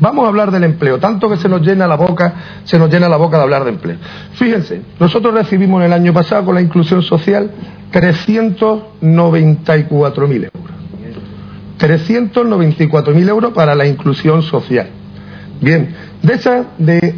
Vamos 0.00 0.24
a 0.24 0.28
hablar 0.28 0.50
del 0.50 0.64
empleo, 0.64 0.98
tanto 0.98 1.28
que 1.28 1.36
se 1.36 1.48
nos 1.48 1.62
llena 1.62 1.86
la 1.86 1.96
boca, 1.96 2.34
se 2.64 2.78
nos 2.78 2.90
llena 2.90 3.08
la 3.08 3.16
boca 3.16 3.36
de 3.36 3.42
hablar 3.42 3.64
de 3.64 3.70
empleo. 3.70 3.96
Fíjense, 4.32 4.82
nosotros 5.00 5.34
recibimos 5.34 5.84
el 5.84 5.92
año 5.92 6.12
pasado 6.12 6.44
con 6.44 6.54
la 6.54 6.60
inclusión 6.60 7.02
social 7.02 7.50
394.000 7.92 10.44
euros. 10.44 10.52
394.000 11.78 13.28
euros 13.28 13.52
para 13.52 13.74
la 13.74 13.86
inclusión 13.86 14.42
social. 14.42 14.88
Bien, 15.60 15.94
de 16.22 16.34
esa 16.34 16.66
de, 16.78 17.16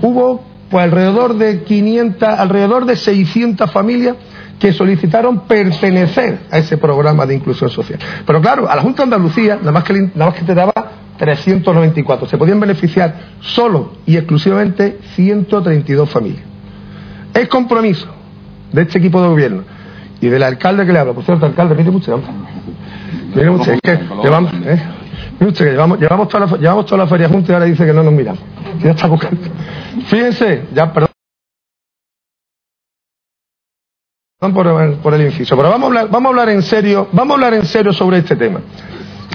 hubo 0.00 0.42
pues 0.70 0.84
alrededor 0.84 1.36
de 1.36 1.64
500, 1.64 2.28
alrededor 2.28 2.86
de 2.86 2.96
600 2.96 3.70
familias 3.70 4.16
que 4.58 4.72
solicitaron 4.72 5.40
pertenecer 5.40 6.40
a 6.50 6.58
ese 6.58 6.78
programa 6.78 7.26
de 7.26 7.34
inclusión 7.34 7.70
social. 7.70 7.98
Pero 8.24 8.40
claro, 8.40 8.70
a 8.70 8.76
la 8.76 8.82
Junta 8.82 8.98
de 9.02 9.14
Andalucía, 9.14 9.56
nada 9.56 9.72
más 9.72 9.84
que, 9.84 9.94
nada 9.94 10.26
más 10.26 10.34
que 10.34 10.44
te 10.44 10.54
daba 10.54 10.72
394. 11.18 12.28
Se 12.28 12.38
podían 12.38 12.60
beneficiar 12.60 13.14
solo 13.40 13.92
y 14.06 14.16
exclusivamente 14.16 14.98
132 15.14 16.08
familias. 16.08 16.44
Es 17.34 17.48
compromiso 17.48 18.08
de 18.72 18.82
este 18.82 18.98
equipo 18.98 19.22
de 19.22 19.28
gobierno 19.28 19.62
y 20.20 20.28
del 20.28 20.42
alcalde 20.42 20.86
que 20.86 20.92
le 20.92 20.98
habla. 20.98 21.12
Por 21.12 21.24
cierto, 21.24 21.46
alcalde, 21.46 21.74
mire 21.74 21.90
mucho. 21.90 22.20
Mire 23.34 23.50
mucho, 23.50 23.72
es 23.72 23.80
que 23.80 23.98
llevamos, 24.22 24.52
¿eh? 24.64 24.82
que 25.38 25.64
llevamos, 25.64 25.98
llevamos, 25.98 26.28
toda 26.28 26.46
la, 26.46 26.56
llevamos 26.56 26.86
toda 26.86 26.98
la 26.98 27.06
feria 27.06 27.28
juntos 27.28 27.50
y 27.50 27.52
ahora 27.52 27.64
dice 27.64 27.84
que 27.84 27.92
no 27.92 28.02
nos 28.02 28.12
miramos. 28.12 28.42
Ya 28.82 28.90
está 28.90 29.06
buscando. 29.06 29.40
Fíjense, 30.06 30.64
ya, 30.74 30.92
perdón. 30.92 31.11
Por, 34.50 34.96
por, 34.96 35.14
el 35.14 35.22
inciso. 35.22 35.56
Pero 35.56 35.70
vamos 35.70 35.84
a 35.84 35.86
hablar, 35.86 36.08
vamos 36.10 36.26
a 36.26 36.30
hablar 36.30 36.48
en 36.48 36.62
serio, 36.62 37.06
vamos 37.12 37.30
a 37.30 37.34
hablar 37.34 37.54
en 37.54 37.64
serio 37.64 37.92
sobre 37.92 38.18
este 38.18 38.34
tema. 38.34 38.58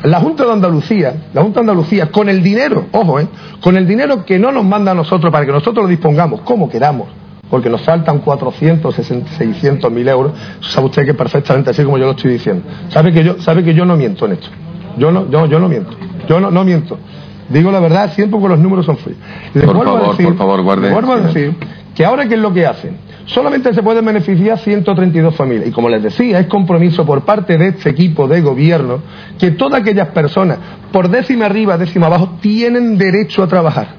La 0.04 0.20
Junta 0.20 0.44
de 0.44 0.52
Andalucía, 0.52 1.16
la 1.34 1.44
Junta 1.44 1.62
de 1.62 1.70
Andalucía, 1.70 2.12
con 2.12 2.28
el 2.28 2.44
dinero, 2.44 2.88
ojo, 2.92 3.18
eh, 3.18 3.28
con 3.62 3.78
el 3.78 3.88
dinero 3.88 4.26
que 4.26 4.38
no 4.38 4.52
nos 4.52 4.66
manda 4.66 4.92
a 4.92 4.94
nosotros 4.94 5.32
para 5.32 5.46
que 5.46 5.54
nosotros 5.54 5.86
lo 5.86 5.88
dispongamos 5.88 6.42
como 6.42 6.70
queramos, 6.70 7.08
porque 7.50 7.70
nos 7.70 7.84
faltan 7.84 8.20
400, 8.20 8.94
600 9.38 9.90
mil 9.94 10.10
euros, 10.10 10.34
sabe 10.60 10.88
usted 10.88 11.06
que 11.06 11.14
perfectamente 11.14 11.70
así 11.70 11.86
como 11.86 11.98
yo 11.98 12.04
lo 12.04 12.12
estoy 12.12 12.34
diciendo. 12.34 12.66
Sabe 12.90 13.14
que 13.14 13.24
yo, 13.24 13.40
sabe 13.40 13.64
que 13.64 13.74
yo 13.74 13.86
no 13.86 13.96
miento 13.96 14.26
en 14.26 14.34
esto. 14.34 14.50
Yo 14.98 15.10
no, 15.10 15.30
yo, 15.30 15.46
yo 15.46 15.58
no 15.58 15.70
miento. 15.70 15.96
Yo 16.28 16.42
no, 16.42 16.52
no 16.52 16.66
miento. 16.66 17.00
Digo 17.48 17.72
la 17.72 17.80
verdad 17.80 18.12
siempre 18.14 18.38
porque 18.38 18.56
los 18.56 18.60
números 18.60 18.86
son 18.86 18.98
fríos. 18.98 19.20
por 19.54 19.86
favor, 19.86 20.18
por 20.18 20.36
favor, 20.36 20.64
guarde. 20.64 20.92
Vuelvo 20.92 21.14
a 21.14 21.22
decir 21.22 21.56
que 21.96 22.04
ahora 22.04 22.28
qué 22.28 22.36
es 22.36 22.42
lo 22.42 22.54
que 22.54 22.66
hacen 22.66 23.07
solamente 23.28 23.74
se 23.74 23.84
pueden 23.84 24.04
beneficiar 24.04 24.58
132 24.58 25.36
familias. 25.36 25.68
Y 25.68 25.72
como 25.72 25.90
les 25.90 26.02
decía, 26.02 26.40
es 26.40 26.48
compromiso 26.48 27.06
por 27.06 27.24
parte 27.24 27.58
de 27.58 27.68
este 27.68 27.90
equipo 27.90 28.28
de 28.28 28.42
gobierno 28.42 29.02
que 29.38 29.52
todas 29.52 29.82
aquellas 29.82 30.08
personas, 30.10 30.58
por 30.92 31.10
décima 31.10 31.46
arriba, 31.46 31.78
décima 31.78 32.08
abajo, 32.08 32.38
tienen 32.42 32.98
derecho 32.98 33.44
a 33.44 33.48
trabajar. 33.48 33.90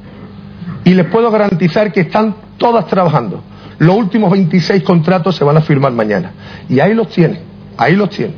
Y 0.84 0.94
les 0.94 1.06
puedo 1.06 1.30
garantizar 1.30 1.92
que 1.92 2.00
están 2.00 2.34
todas 2.56 2.86
trabajando. 2.86 3.42
Los 3.78 3.94
últimos 3.94 4.30
26 4.32 4.82
contratos 4.82 5.36
se 5.36 5.44
van 5.44 5.56
a 5.56 5.60
firmar 5.60 5.92
mañana. 5.92 6.32
Y 6.68 6.80
ahí 6.80 6.94
los 6.94 7.08
tienen, 7.08 7.38
ahí 7.76 7.94
los 7.94 8.10
tienen. 8.10 8.36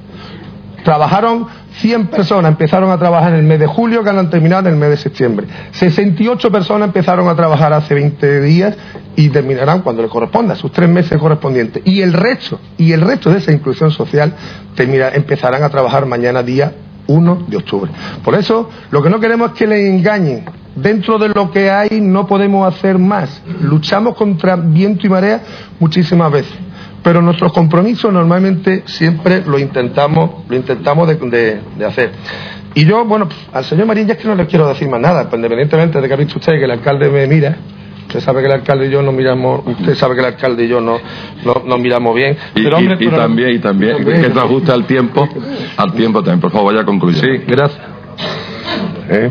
Trabajaron 0.84 1.46
100 1.80 2.08
personas 2.08 2.52
empezaron 2.52 2.90
a 2.90 2.98
trabajar 2.98 3.32
en 3.32 3.40
el 3.40 3.46
mes 3.46 3.58
de 3.58 3.66
julio 3.66 4.04
que 4.04 4.10
han 4.10 4.28
terminado 4.28 4.68
en 4.68 4.74
el 4.74 4.80
mes 4.80 4.90
de 4.90 4.96
septiembre. 4.98 5.46
68 5.72 6.50
personas 6.50 6.88
empezaron 6.88 7.28
a 7.28 7.34
trabajar 7.34 7.72
hace 7.72 7.94
20 7.94 8.40
días 8.42 8.76
y 9.16 9.30
terminarán 9.30 9.80
cuando 9.80 10.02
les 10.02 10.10
corresponda, 10.10 10.54
sus 10.54 10.72
tres 10.72 10.88
meses 10.88 11.18
correspondientes. 11.18 11.82
Y 11.86 12.02
el 12.02 12.12
resto, 12.12 12.60
y 12.76 12.92
el 12.92 13.00
resto 13.00 13.30
de 13.30 13.38
esa 13.38 13.52
inclusión 13.52 13.90
social 13.90 14.34
empezarán 14.76 15.62
a 15.62 15.70
trabajar 15.70 16.06
mañana 16.06 16.42
día 16.42 16.72
1 17.06 17.46
de 17.48 17.56
octubre. 17.56 17.90
Por 18.22 18.34
eso, 18.34 18.68
lo 18.90 19.02
que 19.02 19.10
no 19.10 19.18
queremos 19.18 19.52
es 19.52 19.58
que 19.58 19.66
les 19.66 19.88
engañen. 19.88 20.44
Dentro 20.76 21.18
de 21.18 21.30
lo 21.30 21.50
que 21.50 21.70
hay 21.70 22.00
no 22.00 22.26
podemos 22.26 22.72
hacer 22.72 22.98
más. 22.98 23.42
Luchamos 23.60 24.14
contra 24.14 24.54
viento 24.56 25.06
y 25.06 25.10
marea 25.10 25.42
muchísimas 25.80 26.30
veces 26.30 26.69
pero 27.02 27.22
nuestros 27.22 27.52
compromisos 27.52 28.12
normalmente 28.12 28.82
siempre 28.86 29.42
lo 29.44 29.58
intentamos, 29.58 30.48
lo 30.48 30.56
intentamos 30.56 31.08
de, 31.08 31.60
hacer. 31.86 32.12
Y 32.74 32.84
yo, 32.84 33.04
bueno, 33.04 33.28
al 33.52 33.64
señor 33.64 33.86
Marín 33.86 34.06
ya 34.06 34.14
es 34.14 34.20
que 34.20 34.28
no 34.28 34.34
le 34.34 34.46
quiero 34.46 34.68
decir 34.68 34.88
más 34.88 35.00
nada, 35.00 35.24
pues 35.24 35.34
independientemente 35.34 36.00
de 36.00 36.06
que 36.06 36.14
ha 36.14 36.16
visto 36.16 36.38
usted 36.38 36.52
que 36.52 36.64
el 36.64 36.70
alcalde 36.70 37.10
me 37.10 37.26
mira, 37.26 37.56
usted 38.06 38.20
sabe 38.20 38.40
que 38.40 38.46
el 38.46 38.52
alcalde 38.52 38.86
y 38.86 38.90
yo 38.90 39.02
no 39.02 39.12
miramos, 39.12 39.66
usted 39.66 39.94
sabe 39.94 40.14
que 40.14 40.20
el 40.20 40.26
alcalde 40.26 40.64
y 40.64 40.68
yo 40.68 40.80
no, 40.80 40.98
no, 41.64 41.78
miramos 41.78 42.14
bien. 42.14 42.36
Y, 42.54 42.62
pero, 42.62 42.78
hombre, 42.78 42.96
y, 43.00 43.08
también, 43.08 43.50
y 43.50 43.58
también, 43.58 44.04
que 44.04 44.32
se 44.32 44.38
ajuste 44.38 44.72
al 44.72 44.84
tiempo, 44.84 45.28
al 45.76 45.92
tiempo 45.94 46.20
también, 46.22 46.40
por 46.40 46.52
favor, 46.52 46.72
vaya 46.72 46.82
a 46.82 46.86
concluir. 46.86 47.16
Sí, 47.16 47.44
gracias. 47.46 47.80
¿Eh? 49.08 49.30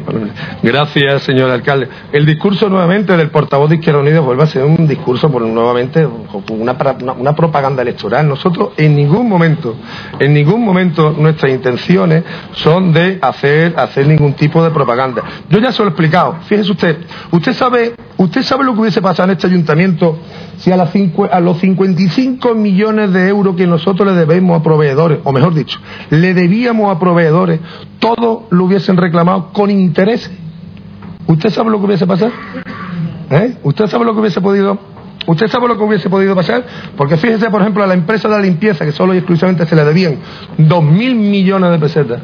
Gracias, 0.62 1.24
señor 1.24 1.50
alcalde. 1.50 1.88
El 2.12 2.26
discurso 2.26 2.70
nuevamente 2.70 3.16
del 3.16 3.30
portavoz 3.30 3.70
de 3.70 3.76
Izquierda 3.76 4.02
Unida 4.02 4.20
vuelve 4.20 4.44
a 4.44 4.48
ser 4.48 4.64
un 4.64 4.88
discurso, 4.88 5.32
por, 5.32 5.42
nuevamente, 5.42 6.08
una, 6.50 6.78
una, 7.18 7.36
propaganda 7.36 7.82
electoral. 7.82 8.28
Nosotros 8.28 8.72
en 8.78 8.96
ningún 8.96 9.30
momento, 9.30 9.76
en 10.20 10.34
ningún 10.34 10.64
momento 10.64 11.16
nuestras 11.18 11.52
intenciones 11.52 12.24
son 12.54 12.92
de 12.94 13.20
hacer, 13.22 13.74
hacer 13.78 14.08
ningún 14.08 14.34
tipo 14.34 14.64
de 14.64 14.72
propaganda. 14.72 15.24
Yo 15.50 15.60
ya 15.60 15.72
se 15.72 15.82
lo 15.82 15.90
he 15.90 15.92
explicado. 15.92 16.38
Fíjese 16.46 16.72
usted, 16.72 16.98
usted 17.32 17.54
sabe, 17.54 17.96
usted 18.18 18.44
sabe 18.44 18.64
lo 18.64 18.74
que 18.74 18.82
hubiese 18.82 19.02
pasado 19.02 19.30
en 19.30 19.38
este 19.38 19.48
ayuntamiento 19.48 20.20
si 20.60 20.72
a, 20.72 20.78
las 20.78 20.92
a 21.32 21.40
los 21.40 21.58
55 21.60 22.54
millones 22.54 23.14
de 23.14 23.30
euros 23.30 23.56
que 23.56 23.66
nosotros 23.66 24.08
le 24.08 24.14
debemos 24.14 24.60
a 24.60 24.64
proveedores, 24.64 25.20
o 25.24 25.32
mejor 25.32 25.54
dicho, 25.54 25.80
le 26.10 26.34
debíamos 26.34 26.94
a 26.94 27.00
proveedores, 27.00 27.60
todo 28.00 28.48
lo 28.50 28.66
hubiesen 28.66 28.98
reclamado 28.98 29.29
con 29.54 29.70
interés. 29.70 30.32
¿Usted 31.28 31.50
sabe 31.50 31.70
lo 31.70 31.80
que 31.80 31.86
hubiese 31.86 32.08
pasado? 32.08 32.32
¿Eh? 33.30 33.58
¿Usted 33.64 33.88
sabe 33.88 34.06
lo 34.06 34.14
que 34.14 34.20
hubiese 34.20 34.42
podido 34.42 34.80
¿Usted 35.30 35.48
sabe 35.48 35.68
lo 35.68 35.78
que 35.78 35.84
hubiese 35.84 36.10
podido 36.10 36.34
pasar? 36.34 36.66
Porque 36.98 37.16
fíjese, 37.16 37.52
por 37.52 37.62
ejemplo, 37.62 37.84
a 37.84 37.88
la 37.88 37.94
empresa 37.94 38.28
de 38.28 38.36
la 38.36 38.42
limpieza, 38.42 38.84
que 38.84 38.92
solo 38.92 39.14
y 39.14 39.18
exclusivamente 39.18 39.66
se 39.68 39.76
le 39.76 39.84
debían 39.84 40.18
dos 40.58 40.84
mil 40.84 41.14
millones 41.14 41.70
de 41.70 41.78
pesetas. 41.78 42.22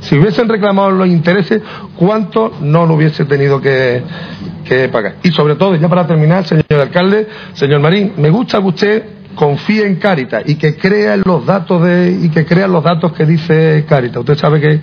Si 0.00 0.16
hubiesen 0.16 0.48
reclamado 0.48 0.92
los 0.92 1.08
intereses, 1.08 1.60
¿cuánto 1.96 2.52
no 2.60 2.86
lo 2.86 2.94
hubiese 2.94 3.24
tenido 3.24 3.60
que, 3.60 4.02
pagar? 4.92 5.16
Y 5.24 5.30
sobre 5.30 5.56
todo, 5.56 5.74
ya 5.74 5.88
para 5.88 6.06
terminar, 6.06 6.46
señor 6.46 6.64
alcalde, 6.70 7.26
señor 7.54 7.80
Marín, 7.80 8.12
me 8.16 8.30
gusta 8.30 8.60
que 8.60 8.66
usted 8.66 9.04
confíe 9.34 9.84
en 9.84 9.96
Caritas 9.96 10.44
y 10.46 10.54
que 10.54 10.76
crea 10.76 11.16
los 11.16 11.44
datos 11.44 11.82
de 11.82 12.16
y 12.22 12.28
que 12.28 12.46
crea 12.46 12.68
los 12.68 12.84
datos 12.84 13.12
que 13.12 13.26
dice 13.26 13.84
Caritas. 13.88 14.18
Usted 14.18 14.36
sabe 14.36 14.60
que 14.60 14.80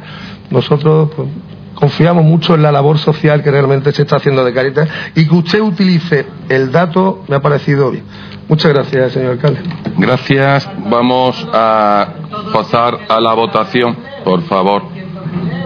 nosotros 0.49 1.11
pues, 1.15 1.29
confiamos 1.75 2.23
mucho 2.23 2.55
en 2.55 2.61
la 2.61 2.71
labor 2.71 2.97
social 2.97 3.43
que 3.43 3.51
realmente 3.51 3.91
se 3.91 4.03
está 4.03 4.17
haciendo 4.17 4.43
de 4.43 4.53
Caritas 4.53 4.89
y 5.15 5.27
que 5.27 5.35
usted 5.35 5.61
utilice 5.61 6.25
el 6.49 6.71
dato 6.71 7.23
me 7.27 7.35
ha 7.35 7.41
parecido 7.41 7.91
bien. 7.91 8.03
Muchas 8.47 8.73
gracias, 8.73 9.13
señor 9.13 9.31
alcalde. 9.31 9.61
Gracias. 9.97 10.69
Vamos 10.89 11.47
a 11.53 12.07
pasar 12.51 12.99
a 13.09 13.19
la 13.19 13.33
votación, 13.33 13.97
por 14.23 14.41
favor. 14.43 14.83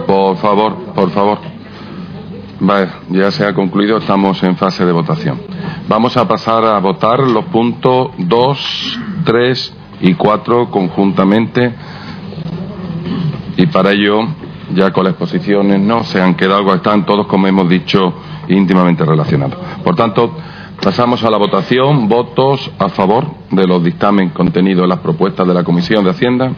Por 0.06 0.36
favor, 0.38 0.74
por 0.94 1.10
favor. 1.10 1.38
Vale, 2.60 2.88
ya 3.10 3.30
se 3.30 3.44
ha 3.44 3.54
concluido, 3.54 3.98
estamos 3.98 4.42
en 4.42 4.56
fase 4.56 4.84
de 4.84 4.92
votación. 4.92 5.40
Vamos 5.88 6.16
a 6.16 6.26
pasar 6.26 6.64
a 6.64 6.78
votar 6.80 7.20
los 7.20 7.44
puntos 7.46 8.10
2, 8.18 8.98
3 9.24 9.74
y 10.00 10.14
4 10.14 10.70
conjuntamente. 10.70 11.72
Y 13.56 13.66
para 13.66 13.92
ello, 13.92 14.20
ya 14.74 14.92
con 14.92 15.04
las 15.04 15.12
exposiciones 15.12 15.80
no 15.80 16.04
se 16.04 16.20
han 16.20 16.34
quedado, 16.34 16.74
están 16.74 17.06
todos, 17.06 17.26
como 17.26 17.46
hemos 17.46 17.68
dicho, 17.68 18.14
íntimamente 18.48 19.04
relacionados. 19.04 19.58
Por 19.82 19.96
tanto, 19.96 20.34
pasamos 20.82 21.22
a 21.24 21.30
la 21.30 21.38
votación. 21.38 22.08
Votos 22.08 22.70
a 22.78 22.88
favor 22.88 23.26
de 23.50 23.66
los 23.66 23.82
dictamen 23.82 24.30
contenidos 24.30 24.84
en 24.84 24.90
las 24.90 24.98
propuestas 25.00 25.46
de 25.46 25.54
la 25.54 25.64
Comisión 25.64 26.04
de 26.04 26.10
Hacienda. 26.10 26.52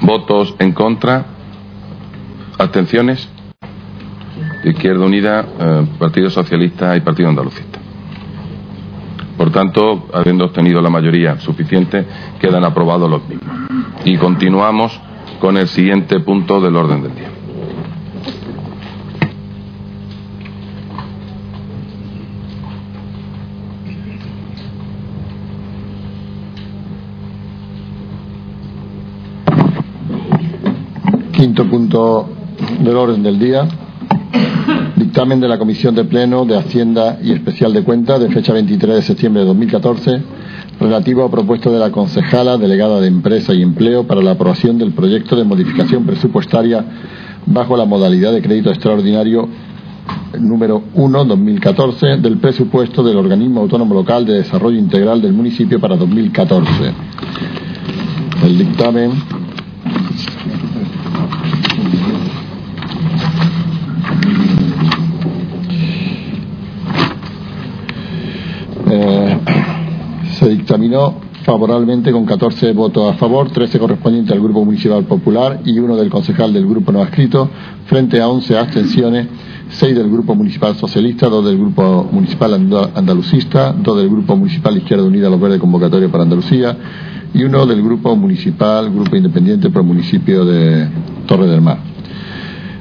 Votos 0.00 0.54
en 0.58 0.72
contra. 0.72 1.26
Abstenciones. 2.58 3.28
Izquierda 4.64 5.06
Unida, 5.06 5.46
eh, 5.58 5.86
Partido 5.98 6.28
Socialista 6.28 6.94
y 6.94 7.00
Partido 7.00 7.30
Andalucista. 7.30 7.78
Por 9.38 9.50
tanto, 9.50 10.08
habiendo 10.12 10.44
obtenido 10.44 10.82
la 10.82 10.90
mayoría 10.90 11.40
suficiente, 11.40 12.04
quedan 12.38 12.62
aprobados 12.62 13.08
los 13.08 13.26
mismos. 13.26 13.56
Y 14.04 14.18
continuamos 14.18 15.00
con 15.40 15.56
el 15.56 15.66
siguiente 15.68 16.20
punto 16.20 16.60
del 16.60 16.76
orden 16.76 17.02
del 17.02 17.14
día. 17.14 17.30
Quinto 31.32 31.64
punto 31.68 32.28
del 32.80 32.96
orden 32.96 33.22
del 33.22 33.38
día. 33.38 33.66
Dictamen 34.94 35.40
de 35.40 35.48
la 35.48 35.58
Comisión 35.58 35.94
de 35.94 36.04
Pleno 36.04 36.44
de 36.44 36.58
Hacienda 36.58 37.18
y 37.22 37.32
Especial 37.32 37.72
de 37.72 37.82
Cuentas 37.82 38.20
de 38.20 38.28
fecha 38.28 38.52
23 38.52 38.96
de 38.96 39.02
septiembre 39.02 39.40
de 39.40 39.48
2014 39.48 40.22
relativo 40.80 41.24
a 41.24 41.30
propuesta 41.30 41.70
de 41.70 41.78
la 41.78 41.92
concejala 41.92 42.56
delegada 42.56 43.00
de 43.00 43.08
Empresa 43.08 43.52
y 43.52 43.62
Empleo 43.62 44.06
para 44.06 44.22
la 44.22 44.32
aprobación 44.32 44.78
del 44.78 44.92
proyecto 44.92 45.36
de 45.36 45.44
modificación 45.44 46.04
presupuestaria 46.06 46.84
bajo 47.46 47.76
la 47.76 47.84
modalidad 47.84 48.32
de 48.32 48.42
crédito 48.42 48.70
extraordinario 48.70 49.48
número 50.38 50.82
1-2014 50.94 52.20
del 52.20 52.38
presupuesto 52.38 53.02
del 53.02 53.16
Organismo 53.16 53.60
Autónomo 53.60 53.94
Local 53.94 54.24
de 54.24 54.34
Desarrollo 54.34 54.78
Integral 54.78 55.20
del 55.20 55.34
municipio 55.34 55.78
para 55.78 55.96
2014. 55.96 56.70
El 58.44 58.58
dictamen 58.58 59.12
Eh, 68.92 69.38
se 70.40 70.48
dictaminó 70.48 71.16
favorablemente 71.44 72.12
con 72.12 72.24
14 72.24 72.72
votos 72.72 73.12
a 73.12 73.18
favor, 73.18 73.50
13 73.50 73.78
correspondientes 73.78 74.32
al 74.32 74.40
Grupo 74.40 74.64
Municipal 74.64 75.04
Popular 75.04 75.60
y 75.66 75.78
uno 75.78 75.96
del 75.96 76.08
concejal 76.08 76.54
del 76.54 76.66
Grupo 76.66 76.92
No 76.92 77.02
Adscrito, 77.02 77.50
frente 77.84 78.22
a 78.22 78.28
11 78.28 78.56
abstenciones, 78.58 79.26
6 79.68 79.94
del 79.94 80.10
Grupo 80.10 80.34
Municipal 80.34 80.74
Socialista, 80.76 81.28
2 81.28 81.44
del 81.44 81.58
Grupo 81.58 82.08
Municipal 82.10 82.54
Andalucista, 82.54 83.74
2 83.74 83.96
del 83.98 84.08
Grupo 84.08 84.34
Municipal 84.34 84.78
Izquierda 84.78 85.04
Unida 85.04 85.28
Los 85.28 85.40
Verdes 85.40 85.60
Convocatoria 85.60 86.08
para 86.08 86.22
Andalucía 86.22 86.74
y 87.34 87.44
uno 87.44 87.66
del 87.66 87.82
Grupo 87.82 88.16
Municipal, 88.16 88.90
Grupo 88.90 89.16
Independiente 89.16 89.68
por 89.68 89.82
municipio 89.82 90.46
de 90.46 90.88
Torre 91.26 91.48
del 91.48 91.60
Mar. 91.60 91.99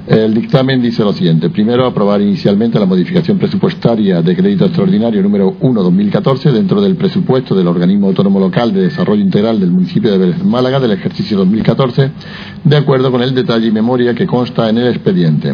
El 0.09 0.33
dictamen 0.33 0.81
dice 0.81 1.03
lo 1.03 1.13
siguiente. 1.13 1.51
Primero, 1.51 1.85
aprobar 1.85 2.19
inicialmente 2.19 2.79
la 2.79 2.87
modificación 2.87 3.37
presupuestaria 3.37 4.23
de 4.23 4.35
crédito 4.35 4.65
extraordinario 4.65 5.21
número 5.21 5.53
1-2014 5.59 6.51
dentro 6.51 6.81
del 6.81 6.95
presupuesto 6.95 7.53
del 7.53 7.67
Organismo 7.67 8.07
Autónomo 8.07 8.39
Local 8.39 8.73
de 8.73 8.81
Desarrollo 8.81 9.21
Integral 9.21 9.59
del 9.59 9.69
municipio 9.69 10.17
de 10.17 10.33
Málaga 10.43 10.79
del 10.79 10.93
ejercicio 10.93 11.37
2014, 11.37 12.09
de 12.63 12.75
acuerdo 12.75 13.11
con 13.11 13.21
el 13.21 13.35
detalle 13.35 13.67
y 13.67 13.71
memoria 13.71 14.15
que 14.15 14.25
consta 14.25 14.67
en 14.67 14.79
el 14.79 14.87
expediente. 14.87 15.53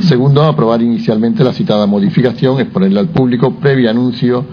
Segundo, 0.00 0.42
aprobar 0.42 0.80
inicialmente 0.80 1.44
la 1.44 1.52
citada 1.52 1.86
modificación, 1.86 2.58
exponerla 2.58 3.00
al 3.00 3.10
público 3.10 3.56
previo 3.56 3.90
anuncio 3.90 4.46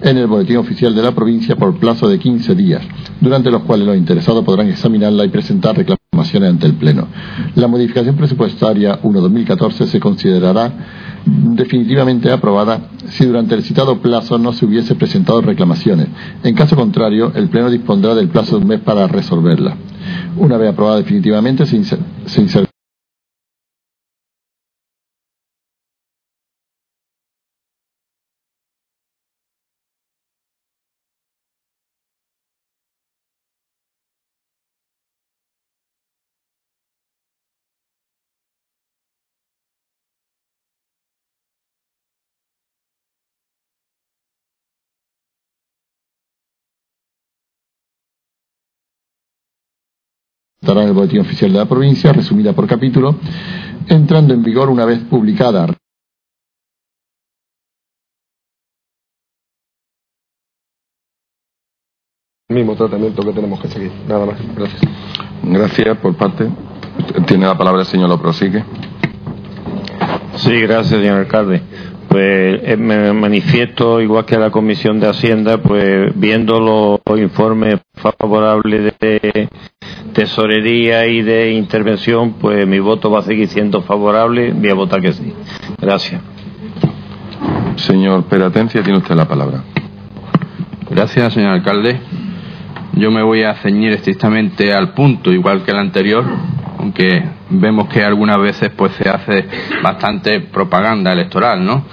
en 0.00 0.16
el 0.16 0.26
Boletín 0.26 0.56
Oficial 0.56 0.94
de 0.94 1.02
la 1.02 1.14
provincia 1.14 1.56
por 1.56 1.78
plazo 1.78 2.08
de 2.08 2.18
15 2.18 2.54
días, 2.54 2.82
durante 3.20 3.50
los 3.50 3.64
cuales 3.64 3.86
los 3.86 3.98
interesados 3.98 4.42
podrán 4.46 4.68
examinarla 4.68 5.26
y 5.26 5.28
presentar 5.28 5.76
reclamaciones 5.76 5.99
ante 6.34 6.66
el 6.66 6.74
Pleno. 6.74 7.08
La 7.54 7.66
modificación 7.66 8.14
presupuestaria 8.14 9.00
1-2014 9.02 9.86
se 9.86 9.98
considerará 10.00 10.70
definitivamente 11.24 12.30
aprobada 12.30 12.90
si 13.08 13.24
durante 13.24 13.54
el 13.54 13.62
citado 13.62 14.00
plazo 14.00 14.38
no 14.38 14.52
se 14.52 14.64
hubiese 14.64 14.94
presentado 14.94 15.40
reclamaciones. 15.40 16.08
En 16.42 16.54
caso 16.54 16.76
contrario, 16.76 17.32
el 17.34 17.48
Pleno 17.48 17.70
dispondrá 17.70 18.14
del 18.14 18.28
plazo 18.28 18.56
de 18.56 18.62
un 18.62 18.68
mes 18.68 18.80
para 18.80 19.06
resolverla. 19.08 19.76
Una 20.36 20.56
vez 20.56 20.70
aprobada 20.70 20.98
definitivamente, 20.98 21.66
se, 21.66 21.76
insertará 21.76 22.69
en 50.78 50.88
el 50.88 50.94
boletín 50.94 51.20
oficial 51.20 51.52
de 51.52 51.58
la 51.58 51.66
provincia, 51.66 52.12
resumida 52.12 52.52
por 52.52 52.66
capítulo, 52.66 53.16
entrando 53.88 54.34
en 54.34 54.42
vigor 54.42 54.70
una 54.70 54.84
vez 54.84 55.00
publicada. 55.00 55.66
El 62.48 62.56
mismo 62.56 62.74
tratamiento 62.74 63.22
que 63.22 63.32
tenemos 63.32 63.60
que 63.60 63.68
seguir. 63.68 63.92
Nada 64.08 64.26
más. 64.26 64.36
Gracias. 64.56 64.80
Gracias 65.42 65.98
por 65.98 66.16
parte. 66.16 66.48
Tiene 67.26 67.46
la 67.46 67.56
palabra 67.56 67.82
el 67.82 67.86
señor 67.86 68.08
Lo 68.08 68.20
prosigue. 68.20 68.64
Sí, 70.36 70.60
gracias, 70.60 71.00
señor 71.00 71.18
alcalde 71.18 71.62
pues 72.10 72.60
eh, 72.64 72.76
me 72.76 73.12
manifiesto 73.12 74.00
igual 74.00 74.24
que 74.24 74.36
la 74.36 74.50
Comisión 74.50 74.98
de 74.98 75.08
Hacienda, 75.08 75.58
pues 75.58 76.12
viendo 76.16 76.58
los 76.58 77.20
informes 77.20 77.76
favorables 77.94 78.96
de 78.98 79.48
tesorería 80.12 81.06
y 81.06 81.22
de 81.22 81.52
intervención, 81.52 82.34
pues 82.34 82.66
mi 82.66 82.78
voto 82.78 83.10
va 83.10 83.20
a 83.20 83.22
seguir 83.22 83.48
siendo 83.48 83.82
favorable, 83.82 84.52
voy 84.52 84.68
a 84.68 84.74
votar 84.74 85.00
que 85.00 85.12
sí. 85.12 85.32
Gracias. 85.80 86.20
Señor 87.76 88.24
Peratencia, 88.24 88.82
tiene 88.82 88.98
usted 88.98 89.14
la 89.14 89.26
palabra. 89.26 89.62
Gracias, 90.90 91.32
señor 91.32 91.52
alcalde. 91.52 92.00
Yo 92.94 93.10
me 93.10 93.22
voy 93.22 93.44
a 93.44 93.54
ceñir 93.54 93.92
estrictamente 93.92 94.72
al 94.72 94.92
punto, 94.92 95.32
igual 95.32 95.62
que 95.62 95.70
el 95.70 95.78
anterior, 95.78 96.24
aunque 96.78 97.22
vemos 97.50 97.88
que 97.88 98.02
algunas 98.02 98.38
veces 98.40 98.70
pues 98.76 98.92
se 98.94 99.08
hace 99.08 99.46
bastante 99.82 100.40
propaganda 100.40 101.12
electoral, 101.12 101.64
¿no? 101.64 101.84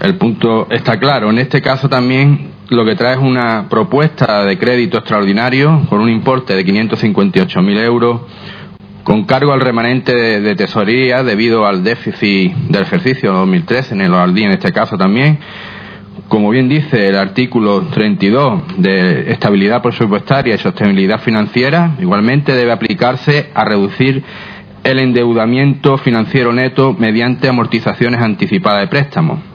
El 0.00 0.16
punto 0.16 0.66
está 0.70 0.98
claro. 0.98 1.30
En 1.30 1.38
este 1.38 1.60
caso 1.60 1.88
también 1.88 2.51
lo 2.68 2.84
que 2.84 2.94
trae 2.94 3.14
es 3.14 3.20
una 3.20 3.66
propuesta 3.68 4.44
de 4.44 4.58
crédito 4.58 4.98
extraordinario 4.98 5.86
con 5.88 6.00
un 6.00 6.08
importe 6.08 6.54
de 6.54 6.64
558.000 6.64 7.78
euros 7.84 8.20
con 9.02 9.24
cargo 9.24 9.52
al 9.52 9.60
remanente 9.60 10.14
de, 10.14 10.54
tesorería 10.54 11.22
debido 11.24 11.66
al 11.66 11.82
déficit 11.82 12.54
del 12.54 12.82
ejercicio 12.82 13.32
2013 13.32 13.94
en 13.94 14.00
el 14.02 14.14
OALDI 14.14 14.44
en 14.44 14.50
este 14.52 14.72
caso 14.72 14.96
también. 14.96 15.38
Como 16.28 16.50
bien 16.50 16.68
dice 16.68 17.08
el 17.08 17.16
artículo 17.16 17.82
32 17.82 18.78
de 18.78 19.32
estabilidad 19.32 19.82
presupuestaria 19.82 20.54
y 20.54 20.58
sostenibilidad 20.58 21.20
financiera, 21.20 21.96
igualmente 22.00 22.54
debe 22.54 22.72
aplicarse 22.72 23.50
a 23.54 23.64
reducir 23.64 24.22
el 24.84 24.98
endeudamiento 24.98 25.98
financiero 25.98 26.52
neto 26.52 26.94
mediante 26.98 27.48
amortizaciones 27.48 28.20
anticipadas 28.20 28.82
de 28.82 28.88
préstamos. 28.88 29.51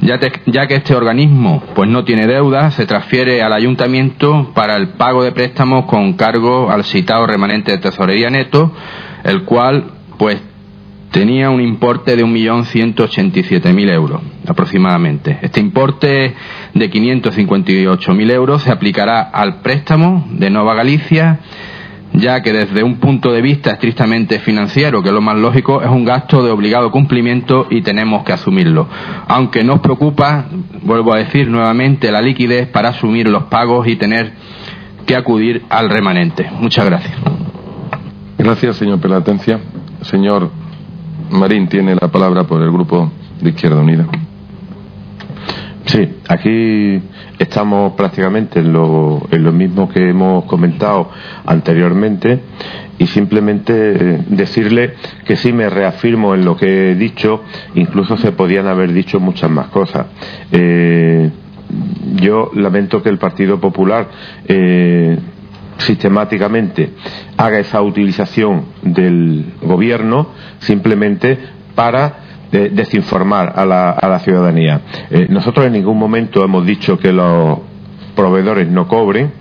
Ya, 0.00 0.18
que 0.66 0.74
este 0.74 0.94
organismo 0.94 1.62
pues 1.74 1.88
no 1.88 2.04
tiene 2.04 2.26
deuda, 2.26 2.70
se 2.70 2.86
transfiere 2.86 3.42
al 3.42 3.52
ayuntamiento 3.52 4.52
para 4.54 4.76
el 4.76 4.90
pago 4.90 5.22
de 5.24 5.32
préstamos 5.32 5.86
con 5.86 6.14
cargo 6.14 6.70
al 6.70 6.84
citado 6.84 7.26
remanente 7.26 7.72
de 7.72 7.78
tesorería 7.78 8.30
neto, 8.30 8.72
el 9.24 9.44
cual 9.44 9.92
pues 10.18 10.40
tenía 11.10 11.50
un 11.50 11.62
importe 11.62 12.14
de 12.14 12.24
1.187.000 12.24 13.90
euros 13.90 14.20
aproximadamente. 14.46 15.38
Este 15.40 15.60
importe 15.60 16.34
de 16.74 16.90
558.000 16.90 18.30
euros 18.32 18.62
se 18.62 18.70
aplicará 18.70 19.22
al 19.22 19.60
préstamo 19.60 20.26
de 20.30 20.50
Nueva 20.50 20.74
Galicia 20.74 21.40
ya 22.12 22.40
que 22.42 22.52
desde 22.52 22.82
un 22.82 22.96
punto 22.96 23.32
de 23.32 23.42
vista 23.42 23.72
estrictamente 23.72 24.38
financiero, 24.38 25.02
que 25.02 25.08
es 25.08 25.14
lo 25.14 25.20
más 25.20 25.36
lógico, 25.36 25.82
es 25.82 25.88
un 25.88 26.04
gasto 26.04 26.42
de 26.42 26.50
obligado 26.50 26.90
cumplimiento 26.90 27.66
y 27.70 27.82
tenemos 27.82 28.24
que 28.24 28.32
asumirlo. 28.32 28.88
Aunque 29.28 29.64
nos 29.64 29.80
preocupa, 29.80 30.46
vuelvo 30.82 31.12
a 31.14 31.18
decir 31.18 31.48
nuevamente, 31.48 32.10
la 32.10 32.20
liquidez 32.20 32.68
para 32.68 32.90
asumir 32.90 33.28
los 33.28 33.44
pagos 33.44 33.86
y 33.86 33.96
tener 33.96 34.32
que 35.04 35.14
acudir 35.14 35.64
al 35.68 35.90
remanente. 35.90 36.50
Muchas 36.58 36.86
gracias. 36.86 37.16
Gracias, 38.38 38.76
señor 38.76 39.00
Pelatencia. 39.00 39.60
Señor 40.02 40.50
Marín 41.30 41.68
tiene 41.68 41.94
la 41.94 42.08
palabra 42.08 42.44
por 42.44 42.62
el 42.62 42.70
Grupo 42.70 43.10
de 43.40 43.50
Izquierda 43.50 43.80
Unida. 43.80 44.06
Sí, 45.86 46.16
aquí 46.28 47.00
estamos 47.38 47.92
prácticamente 47.92 48.58
en 48.58 48.72
lo, 48.72 49.22
en 49.30 49.44
lo 49.44 49.52
mismo 49.52 49.88
que 49.88 50.10
hemos 50.10 50.44
comentado 50.46 51.10
anteriormente 51.44 52.40
y 52.98 53.06
simplemente 53.06 53.72
eh, 53.74 54.24
decirle 54.26 54.94
que 55.24 55.36
sí 55.36 55.52
me 55.52 55.70
reafirmo 55.70 56.34
en 56.34 56.44
lo 56.44 56.56
que 56.56 56.90
he 56.90 56.94
dicho, 56.96 57.44
incluso 57.76 58.16
se 58.16 58.32
podían 58.32 58.66
haber 58.66 58.92
dicho 58.92 59.20
muchas 59.20 59.48
más 59.48 59.68
cosas. 59.68 60.06
Eh, 60.50 61.30
yo 62.16 62.50
lamento 62.54 63.00
que 63.00 63.08
el 63.08 63.18
Partido 63.18 63.60
Popular 63.60 64.08
eh, 64.48 65.16
sistemáticamente 65.78 66.90
haga 67.36 67.60
esa 67.60 67.80
utilización 67.80 68.64
del 68.82 69.54
gobierno 69.62 70.30
simplemente 70.58 71.38
para 71.76 72.25
desinformar 72.50 73.52
a 73.56 73.64
la, 73.64 73.90
a 73.90 74.08
la 74.08 74.18
ciudadanía. 74.20 74.80
nosotros 75.28 75.66
en 75.66 75.72
ningún 75.72 75.98
momento 75.98 76.44
hemos 76.44 76.64
dicho 76.66 76.98
que 76.98 77.12
los 77.12 77.58
proveedores 78.14 78.68
no 78.68 78.88
cobren, 78.88 79.32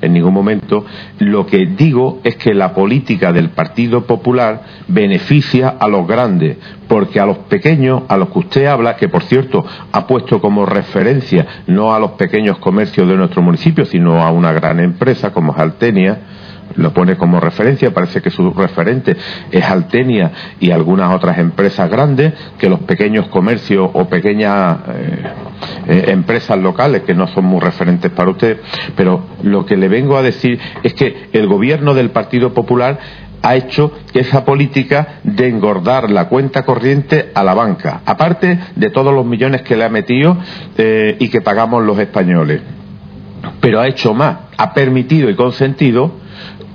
en 0.00 0.12
ningún 0.12 0.34
momento. 0.34 0.84
Lo 1.18 1.46
que 1.46 1.66
digo 1.66 2.20
es 2.24 2.36
que 2.36 2.54
la 2.54 2.74
política 2.74 3.32
del 3.32 3.50
Partido 3.50 4.04
Popular 4.04 4.62
beneficia 4.88 5.76
a 5.78 5.88
los 5.88 6.06
grandes, 6.06 6.56
porque 6.88 7.20
a 7.20 7.26
los 7.26 7.38
pequeños, 7.38 8.02
a 8.08 8.16
los 8.16 8.30
que 8.30 8.38
usted 8.40 8.66
habla, 8.66 8.96
que 8.96 9.08
por 9.08 9.22
cierto 9.22 9.64
ha 9.92 10.06
puesto 10.06 10.40
como 10.40 10.66
referencia 10.66 11.46
no 11.66 11.94
a 11.94 12.00
los 12.00 12.12
pequeños 12.12 12.58
comercios 12.58 13.08
de 13.08 13.16
nuestro 13.16 13.42
municipio, 13.42 13.84
sino 13.84 14.22
a 14.22 14.30
una 14.30 14.52
gran 14.52 14.80
empresa 14.80 15.32
como 15.32 15.52
es 15.52 15.58
Altenia, 15.58 16.18
lo 16.76 16.92
pone 16.92 17.16
como 17.16 17.40
referencia, 17.40 17.92
parece 17.92 18.20
que 18.20 18.30
su 18.30 18.52
referente 18.52 19.16
es 19.50 19.64
Altenia 19.64 20.32
y 20.60 20.70
algunas 20.70 21.14
otras 21.14 21.38
empresas 21.38 21.90
grandes, 21.90 22.32
que 22.58 22.68
los 22.68 22.80
pequeños 22.80 23.28
comercios 23.28 23.90
o 23.92 24.08
pequeñas 24.08 24.78
eh, 24.88 25.22
eh, 25.88 26.04
empresas 26.08 26.58
locales 26.58 27.02
que 27.02 27.14
no 27.14 27.26
son 27.28 27.44
muy 27.44 27.60
referentes 27.60 28.10
para 28.10 28.30
usted, 28.30 28.60
pero 28.96 29.22
lo 29.42 29.66
que 29.66 29.76
le 29.76 29.88
vengo 29.88 30.16
a 30.16 30.22
decir 30.22 30.58
es 30.82 30.94
que 30.94 31.28
el 31.32 31.46
gobierno 31.46 31.94
del 31.94 32.10
Partido 32.10 32.52
Popular 32.52 32.98
ha 33.42 33.56
hecho 33.56 33.92
esa 34.14 34.44
política 34.44 35.20
de 35.24 35.48
engordar 35.48 36.10
la 36.10 36.28
cuenta 36.28 36.62
corriente 36.62 37.30
a 37.34 37.42
la 37.42 37.54
banca, 37.54 38.02
aparte 38.06 38.58
de 38.76 38.90
todos 38.90 39.12
los 39.12 39.26
millones 39.26 39.62
que 39.62 39.76
le 39.76 39.84
ha 39.84 39.88
metido 39.88 40.36
eh, 40.78 41.16
y 41.18 41.28
que 41.28 41.40
pagamos 41.40 41.82
los 41.82 41.98
españoles. 41.98 42.62
Pero 43.60 43.80
ha 43.80 43.88
hecho 43.88 44.14
más, 44.14 44.36
ha 44.56 44.72
permitido 44.72 45.28
y 45.28 45.34
consentido 45.34 46.21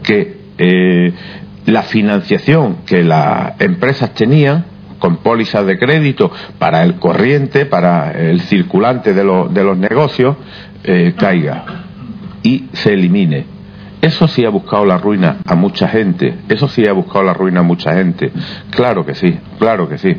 que 0.04 0.38
eh, 0.58 1.14
la 1.66 1.84
financiación 1.84 2.78
que 2.86 3.04
las 3.04 3.60
empresas 3.60 4.14
tenían 4.14 4.66
con 5.00 5.18
pólizas 5.18 5.66
de 5.66 5.78
crédito 5.78 6.32
para 6.58 6.84
el 6.84 6.96
corriente, 6.96 7.66
para 7.66 8.12
el 8.12 8.42
circulante 8.42 9.14
de, 9.14 9.24
de 9.24 9.64
los 9.64 9.78
negocios, 9.78 10.38
eh, 10.84 11.14
caiga 11.18 11.66
y 12.44 12.66
se 12.74 12.94
elimine. 12.94 13.46
Eso 14.02 14.28
sí 14.28 14.46
ha 14.46 14.50
buscado 14.50 14.86
la 14.86 14.98
ruina 14.98 15.38
a 15.46 15.56
mucha 15.56 15.88
gente, 15.88 16.36
eso 16.50 16.68
sí 16.68 16.88
ha 16.88 16.94
buscado 16.94 17.24
la 17.24 17.34
ruina 17.34 17.62
a 17.62 17.64
mucha 17.64 17.94
gente. 17.94 18.32
Claro 18.70 19.06
que 19.06 19.16
sí, 19.16 19.38
claro 19.60 19.90
que 19.90 19.98
sí. 19.98 20.16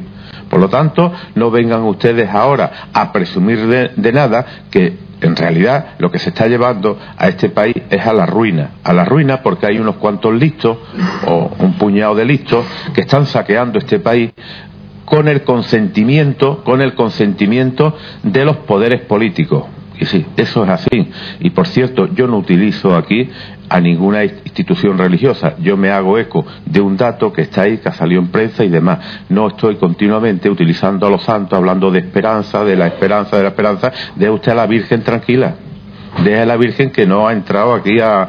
Por 0.48 0.61
lo 0.61 0.68
tanto, 0.68 1.12
no 1.34 1.50
vengan 1.50 1.82
ustedes 1.84 2.30
ahora 2.30 2.88
a 2.92 3.12
presumir 3.12 3.66
de 3.94 4.12
nada 4.12 4.46
que 4.70 5.08
en 5.20 5.37
realidad 5.37 5.94
lo 5.98 6.11
que 6.11 6.18
se 6.18 6.30
está 6.30 6.46
llevando 6.46 6.98
a 7.16 7.28
este 7.28 7.50
país 7.50 7.76
es 7.90 8.06
a 8.06 8.12
la 8.12 8.26
ruina, 8.26 8.70
a 8.84 8.92
la 8.92 9.04
ruina 9.04 9.42
porque 9.42 9.66
hay 9.66 9.78
unos 9.78 9.96
cuantos 9.96 10.32
listos 10.34 10.78
o 11.26 11.50
un 11.58 11.74
puñado 11.74 12.14
de 12.14 12.24
listos 12.24 12.64
que 12.94 13.02
están 13.02 13.26
saqueando 13.26 13.78
este 13.78 13.98
país 13.98 14.32
con 15.04 15.26
el 15.26 15.42
consentimiento, 15.42 16.62
con 16.64 16.82
el 16.82 16.94
consentimiento 16.94 17.96
de 18.22 18.44
los 18.44 18.58
poderes 18.58 19.02
políticos. 19.02 19.64
Y 20.00 20.06
sí, 20.06 20.24
eso 20.37 20.64
es 20.64 20.70
así. 20.70 21.11
Y 21.40 21.50
por 21.50 21.66
cierto, 21.66 22.08
yo 22.14 22.26
no 22.28 22.38
utilizo 22.38 22.94
aquí 22.94 23.28
a 23.68 23.80
ninguna 23.80 24.24
institución 24.24 24.96
religiosa. 24.96 25.54
Yo 25.58 25.76
me 25.76 25.90
hago 25.90 26.18
eco 26.18 26.44
de 26.64 26.80
un 26.80 26.96
dato 26.96 27.32
que 27.32 27.42
está 27.42 27.62
ahí, 27.62 27.78
que 27.78 27.88
ha 27.88 27.92
salido 27.92 28.20
en 28.20 28.28
prensa 28.28 28.64
y 28.64 28.68
demás. 28.68 28.98
No 29.28 29.48
estoy 29.48 29.76
continuamente 29.76 30.48
utilizando 30.48 31.06
a 31.06 31.11
los 31.11 31.22
santos, 31.22 31.56
hablando 31.56 31.90
de 31.90 31.98
esperanza, 31.98 32.64
de 32.64 32.76
la 32.76 32.87
esperanza, 32.87 33.37
de 33.37 33.42
la 33.42 33.48
esperanza. 33.48 33.92
Deje 34.14 34.30
usted 34.30 34.52
a 34.52 34.56
la 34.56 34.66
Virgen 34.66 35.02
tranquila. 35.02 35.56
Deje 36.22 36.40
a 36.40 36.46
la 36.46 36.56
Virgen 36.56 36.90
que 36.90 37.06
no 37.06 37.28
ha 37.28 37.32
entrado 37.32 37.74
aquí 37.74 37.98
a, 38.00 38.28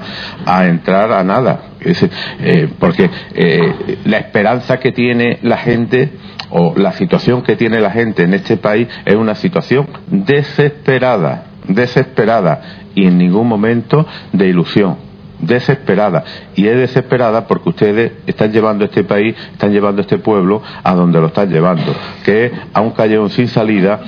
entrar 0.66 1.12
a 1.12 1.24
nada. 1.24 1.62
Eh, 1.82 2.68
porque 2.78 3.10
eh, 3.34 3.98
la 4.06 4.18
esperanza 4.18 4.80
que 4.80 4.92
tiene 4.92 5.40
la 5.44 5.58
gente 5.58 6.12
o 6.50 6.74
la 6.76 6.92
situación 6.94 7.42
que 7.42 7.56
tiene 7.56 7.80
la 7.80 7.92
gente 7.92 8.24
en 8.24 8.34
este 8.34 8.58
país 8.58 8.88
es 9.06 9.16
una 9.16 9.36
situación 9.36 9.88
desesperada, 10.08 11.46
desesperada 11.70 12.90
y 12.96 13.06
en 13.06 13.18
ningún 13.18 13.48
momento 13.48 14.06
de 14.34 14.48
ilusión. 14.48 14.98
Desesperada. 15.40 16.26
Y 16.56 16.68
es 16.68 16.76
desesperada 16.76 17.48
porque 17.48 17.70
ustedes 17.70 18.12
están 18.28 18.52
llevando 18.52 18.84
este 18.84 19.06
país, 19.06 19.36
están 19.54 19.72
llevando 19.72 20.02
este 20.02 20.18
pueblo 20.18 20.62
a 20.84 20.94
donde 20.94 21.22
lo 21.22 21.28
están 21.28 21.50
llevando, 21.50 21.96
que 22.26 22.48
es 22.48 22.52
a 22.74 22.82
un 22.82 22.92
callejón 22.92 23.30
sin 23.30 23.48
salida 23.48 24.02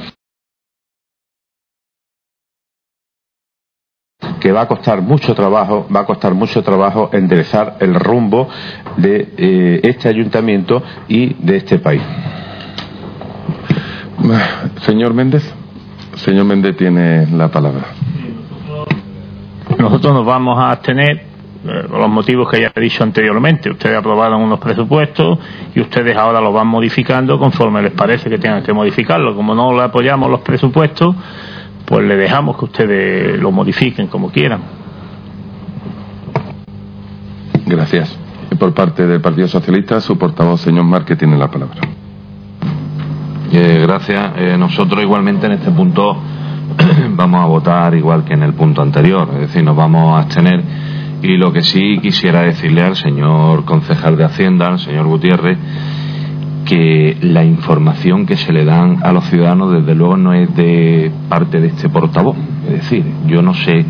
que 4.41 4.52
va 4.52 4.62
a 4.62 4.67
costar 4.67 5.02
mucho 5.02 5.34
trabajo, 5.34 5.88
va 5.95 6.02
a 6.02 6.06
costar 6.06 6.34
mucho 6.34 6.63
trabajo 6.63 7.10
enderezar 7.13 7.78
el 7.80 7.95
rumbo 7.95 8.50
de 8.97 9.30
eh, 9.38 9.80
este 9.84 10.10
ayuntamiento 10.10 10.84
y 11.08 11.36
de 11.36 11.58
este 11.58 11.80
país. 11.80 12.02
Señor 14.82 15.13
Méndez, 15.13 15.54
señor 16.15 16.45
Méndez 16.45 16.76
tiene 16.78 17.28
la 17.28 17.50
palabra. 17.50 17.86
Nosotros 19.78 20.13
nos 20.13 20.26
vamos 20.26 20.60
a 20.60 20.71
abstener 20.71 21.32
eh, 21.63 21.86
por 21.88 22.00
los 22.00 22.10
motivos 22.10 22.50
que 22.50 22.62
ya 22.62 22.71
he 22.76 22.80
dicho 22.80 23.04
anteriormente. 23.04 23.69
Ustedes 23.69 23.97
aprobaron 23.97 24.41
unos 24.41 24.60
presupuestos 24.60 25.39
y 25.76 25.82
ustedes 25.82 26.15
ahora 26.15 26.41
los 26.41 26.54
van 26.54 26.67
modificando 26.67 27.38
conforme 27.38 27.82
les 27.82 27.91
parece 27.91 28.30
que 28.30 28.38
tengan 28.38 28.63
que 28.63 28.74
modificarlo. 28.74 29.36
Como 29.36 29.54
no 29.54 29.74
le 29.76 29.84
apoyamos 29.84 30.30
los 30.30 30.41
presupuestos, 30.41 31.15
pues 31.86 32.06
le 32.06 32.15
dejamos 32.15 32.58
que 32.58 32.65
ustedes 32.65 33.39
lo 33.39 33.52
modifiquen 33.52 34.08
como 34.08 34.32
quieran. 34.32 34.62
Gracias. 37.65 38.17
Y 38.52 38.56
por 38.56 38.74
parte 38.74 39.08
del 39.08 39.21
Partido 39.21 39.47
Socialista, 39.47 40.02
su 40.02 40.17
portavoz, 40.17 40.62
señor 40.62 40.84
Márquez, 40.84 41.17
tiene 41.17 41.38
la 41.38 41.50
palabra. 41.50 41.80
Eh, 43.54 43.80
gracias. 43.82 44.32
Eh, 44.38 44.56
nosotros 44.58 45.04
igualmente 45.04 45.46
en 45.46 45.52
este 45.52 45.72
punto 45.72 46.16
vamos 47.10 47.44
a 47.44 47.46
votar 47.48 47.94
igual 47.96 48.24
que 48.24 48.34
en 48.34 48.44
el 48.44 48.54
punto 48.54 48.82
anterior, 48.82 49.28
es 49.34 49.40
decir, 49.42 49.62
nos 49.62 49.76
vamos 49.76 50.16
a 50.16 50.22
abstener. 50.22 50.64
Y 51.22 51.36
lo 51.36 51.52
que 51.52 51.62
sí 51.62 52.00
quisiera 52.02 52.44
decirle 52.44 52.82
al 52.82 52.96
señor 52.96 53.66
concejal 53.66 54.16
de 54.16 54.24
Hacienda, 54.24 54.68
al 54.68 54.80
señor 54.80 55.06
Gutiérrez, 55.08 55.58
que 56.66 57.18
la 57.22 57.44
información 57.44 58.26
que 58.26 58.38
se 58.38 58.54
le 58.54 58.64
dan 58.64 59.00
a 59.04 59.12
los 59.12 59.26
ciudadanos 59.26 59.74
desde 59.74 59.96
luego 59.96 60.16
no 60.16 60.34
es 60.34 60.56
de 60.56 61.12
parte 61.28 61.60
de 61.60 61.68
este 61.68 61.90
portavoz. 61.90 62.38
Es 62.68 62.74
decir, 62.74 63.04
yo 63.28 63.42
no 63.42 63.54
sé 63.54 63.86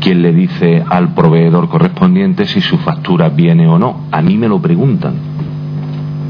quién 0.00 0.20
le 0.20 0.34
dice 0.34 0.84
al 0.86 1.14
proveedor 1.14 1.70
correspondiente 1.70 2.44
si 2.44 2.60
su 2.60 2.76
factura 2.76 3.30
viene 3.30 3.66
o 3.66 3.78
no. 3.78 4.02
A 4.12 4.20
mí 4.20 4.36
me 4.36 4.46
lo 4.46 4.60
preguntan. 4.60 5.14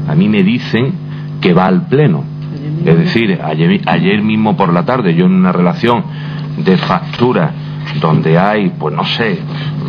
A 0.07 0.15
mí 0.15 0.29
me 0.29 0.41
dicen 0.41 0.93
que 1.41 1.53
va 1.53 1.65
al 1.65 1.87
pleno. 1.87 2.30
Es 2.85 2.97
decir, 2.97 3.39
ayer, 3.43 4.21
mismo 4.21 4.57
por 4.57 4.73
la 4.73 4.83
tarde, 4.83 5.13
yo 5.15 5.25
en 5.25 5.33
una 5.33 5.51
relación 5.51 6.03
de 6.57 6.77
facturas 6.77 7.51
donde 7.99 8.37
hay, 8.37 8.71
pues 8.77 8.95
no 8.95 9.03
sé, 9.03 9.39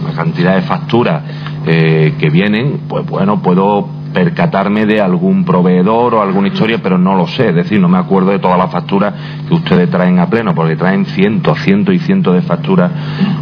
una 0.03 0.13
cantidad 0.15 0.55
de 0.57 0.63
facturas 0.63 1.23
eh, 1.67 2.15
que 2.19 2.31
vienen, 2.31 2.81
pues 2.89 3.07
bueno, 3.07 3.41
puedo 3.41 3.89
percatarme 4.13 4.85
de 4.85 5.01
algún 5.01 5.45
proveedor 5.45 6.15
o 6.15 6.23
alguna 6.23 6.49
historia, 6.49 6.81
pero 6.83 6.99
no 6.99 7.17
lo 7.17 7.27
sé, 7.27 7.49
es 7.49 7.55
decir, 7.55 7.81
no 7.81 7.89
me 7.89 7.99
acuerdo 7.99 8.31
de 8.31 8.39
todas 8.39 8.59
las 8.59 8.71
facturas 8.71 9.15
que 9.49 9.55
ustedes 9.55 9.91
traen 9.91 10.19
a 10.19 10.29
pleno, 10.29 10.55
porque 10.55 10.77
traen 10.77 11.07
cientos, 11.07 11.59
cientos 11.61 11.95
y 11.95 11.99
cientos 11.99 12.35
de 12.35 12.43
facturas 12.43 12.91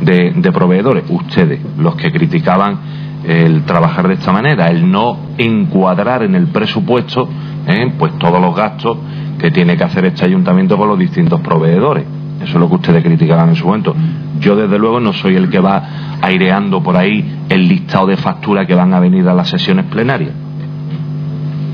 de, 0.02 0.32
de 0.36 0.52
proveedores. 0.52 1.04
Ustedes, 1.08 1.60
los 1.78 1.96
que 1.96 2.12
criticaban 2.12 2.78
el 3.24 3.64
trabajar 3.64 4.08
de 4.08 4.14
esta 4.14 4.32
manera, 4.32 4.68
el 4.68 4.90
no 4.90 5.18
encuadrar 5.38 6.22
en 6.22 6.34
el 6.34 6.46
presupuesto, 6.48 7.28
¿eh? 7.66 7.92
pues 7.98 8.18
todos 8.18 8.40
los 8.40 8.54
gastos 8.54 8.98
que 9.38 9.50
tiene 9.50 9.76
que 9.76 9.84
hacer 9.84 10.04
este 10.04 10.24
ayuntamiento 10.24 10.76
con 10.76 10.88
los 10.88 10.98
distintos 10.98 11.40
proveedores. 11.40 12.04
Eso 12.42 12.52
es 12.52 12.60
lo 12.60 12.68
que 12.68 12.76
ustedes 12.76 13.02
criticaban 13.02 13.50
en 13.50 13.56
su 13.56 13.66
momento. 13.66 13.94
Yo, 14.40 14.56
desde 14.56 14.78
luego, 14.78 15.00
no 15.00 15.12
soy 15.12 15.36
el 15.36 15.50
que 15.50 15.58
va 15.58 15.82
aireando 16.22 16.82
por 16.82 16.96
ahí 16.96 17.38
el 17.48 17.68
listado 17.68 18.06
de 18.06 18.16
facturas 18.16 18.66
que 18.66 18.74
van 18.74 18.94
a 18.94 19.00
venir 19.00 19.28
a 19.28 19.34
las 19.34 19.48
sesiones 19.48 19.86
plenarias. 19.86 20.32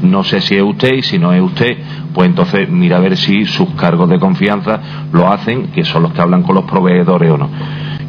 No 0.03 0.25
sé 0.25 0.41
si 0.41 0.57
es 0.57 0.63
usted 0.63 0.95
y 0.95 1.03
si 1.03 1.19
no 1.19 1.33
es 1.33 1.41
usted, 1.41 1.77
pues 2.13 2.29
entonces 2.29 2.69
mira 2.69 2.97
a 2.97 3.01
ver 3.01 3.17
si 3.17 3.47
sus 3.47 3.71
cargos 3.71 4.09
de 4.09 4.19
confianza 4.19 4.81
lo 5.13 5.31
hacen, 5.31 5.69
que 5.69 5.85
son 5.85 6.03
los 6.03 6.13
que 6.13 6.21
hablan 6.21 6.43
con 6.43 6.55
los 6.55 6.65
proveedores 6.65 7.31
o 7.31 7.39
no. 7.39 7.49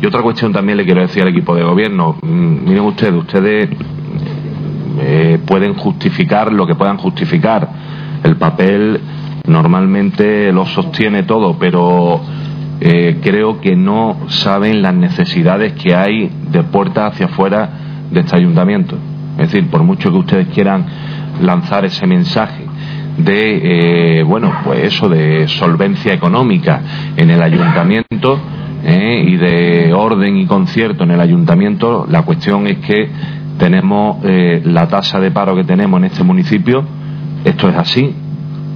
Y 0.01 0.05
otra 0.05 0.21
cuestión 0.21 0.51
también 0.51 0.77
le 0.77 0.85
quiero 0.85 1.01
decir 1.01 1.23
al 1.23 1.29
equipo 1.29 1.55
de 1.55 1.63
gobierno. 1.63 2.17
Mm, 2.21 2.65
miren 2.65 2.83
ustedes, 2.83 3.13
ustedes 3.13 3.69
eh, 4.99 5.39
pueden 5.45 5.75
justificar 5.75 6.51
lo 6.51 6.65
que 6.65 6.75
puedan 6.75 6.97
justificar. 6.97 7.69
El 8.23 8.36
papel 8.38 8.99
normalmente 9.45 10.51
lo 10.51 10.65
sostiene 10.65 11.23
todo, 11.23 11.57
pero 11.60 12.19
eh, 12.81 13.19
creo 13.21 13.62
que 13.62 13.75
no 13.75 14.17
saben 14.27 14.81
las 14.81 14.95
necesidades 14.95 15.73
que 15.73 15.95
hay 15.95 16.31
de 16.51 16.63
puertas 16.63 17.13
hacia 17.13 17.27
afuera 17.27 17.69
de 18.12 18.21
este 18.21 18.36
ayuntamiento. 18.36 18.97
Es 19.38 19.51
decir, 19.51 19.69
por 19.69 19.83
mucho 19.83 20.10
que 20.12 20.17
ustedes 20.17 20.47
quieran 20.47 20.86
lanzar 21.41 21.86
ese 21.86 22.07
mensaje 22.07 22.65
de, 23.17 24.19
eh, 24.19 24.23
bueno, 24.23 24.51
pues 24.63 24.83
eso 24.83 25.10
de 25.10 25.47
solvencia 25.47 26.13
económica 26.13 26.81
en 27.15 27.29
el 27.29 27.41
ayuntamiento 27.41 28.39
y 28.89 29.36
de 29.36 29.91
orden 29.91 30.38
y 30.38 30.45
concierto 30.45 31.03
en 31.03 31.12
el 31.12 31.19
ayuntamiento, 31.19 32.05
la 32.10 32.21
cuestión 32.21 32.67
es 32.67 32.77
que 32.77 33.10
tenemos 33.58 34.17
la 34.24 34.88
tasa 34.88 35.20
de 35.20 35.32
paro 35.32 35.56
que 35.56 35.63
tenemos 35.63 35.98
en 36.00 36.06
este 36.06 36.24
municipio, 36.24 36.84
esto 37.43 37.70
es 37.70 37.76
así. 37.76 38.15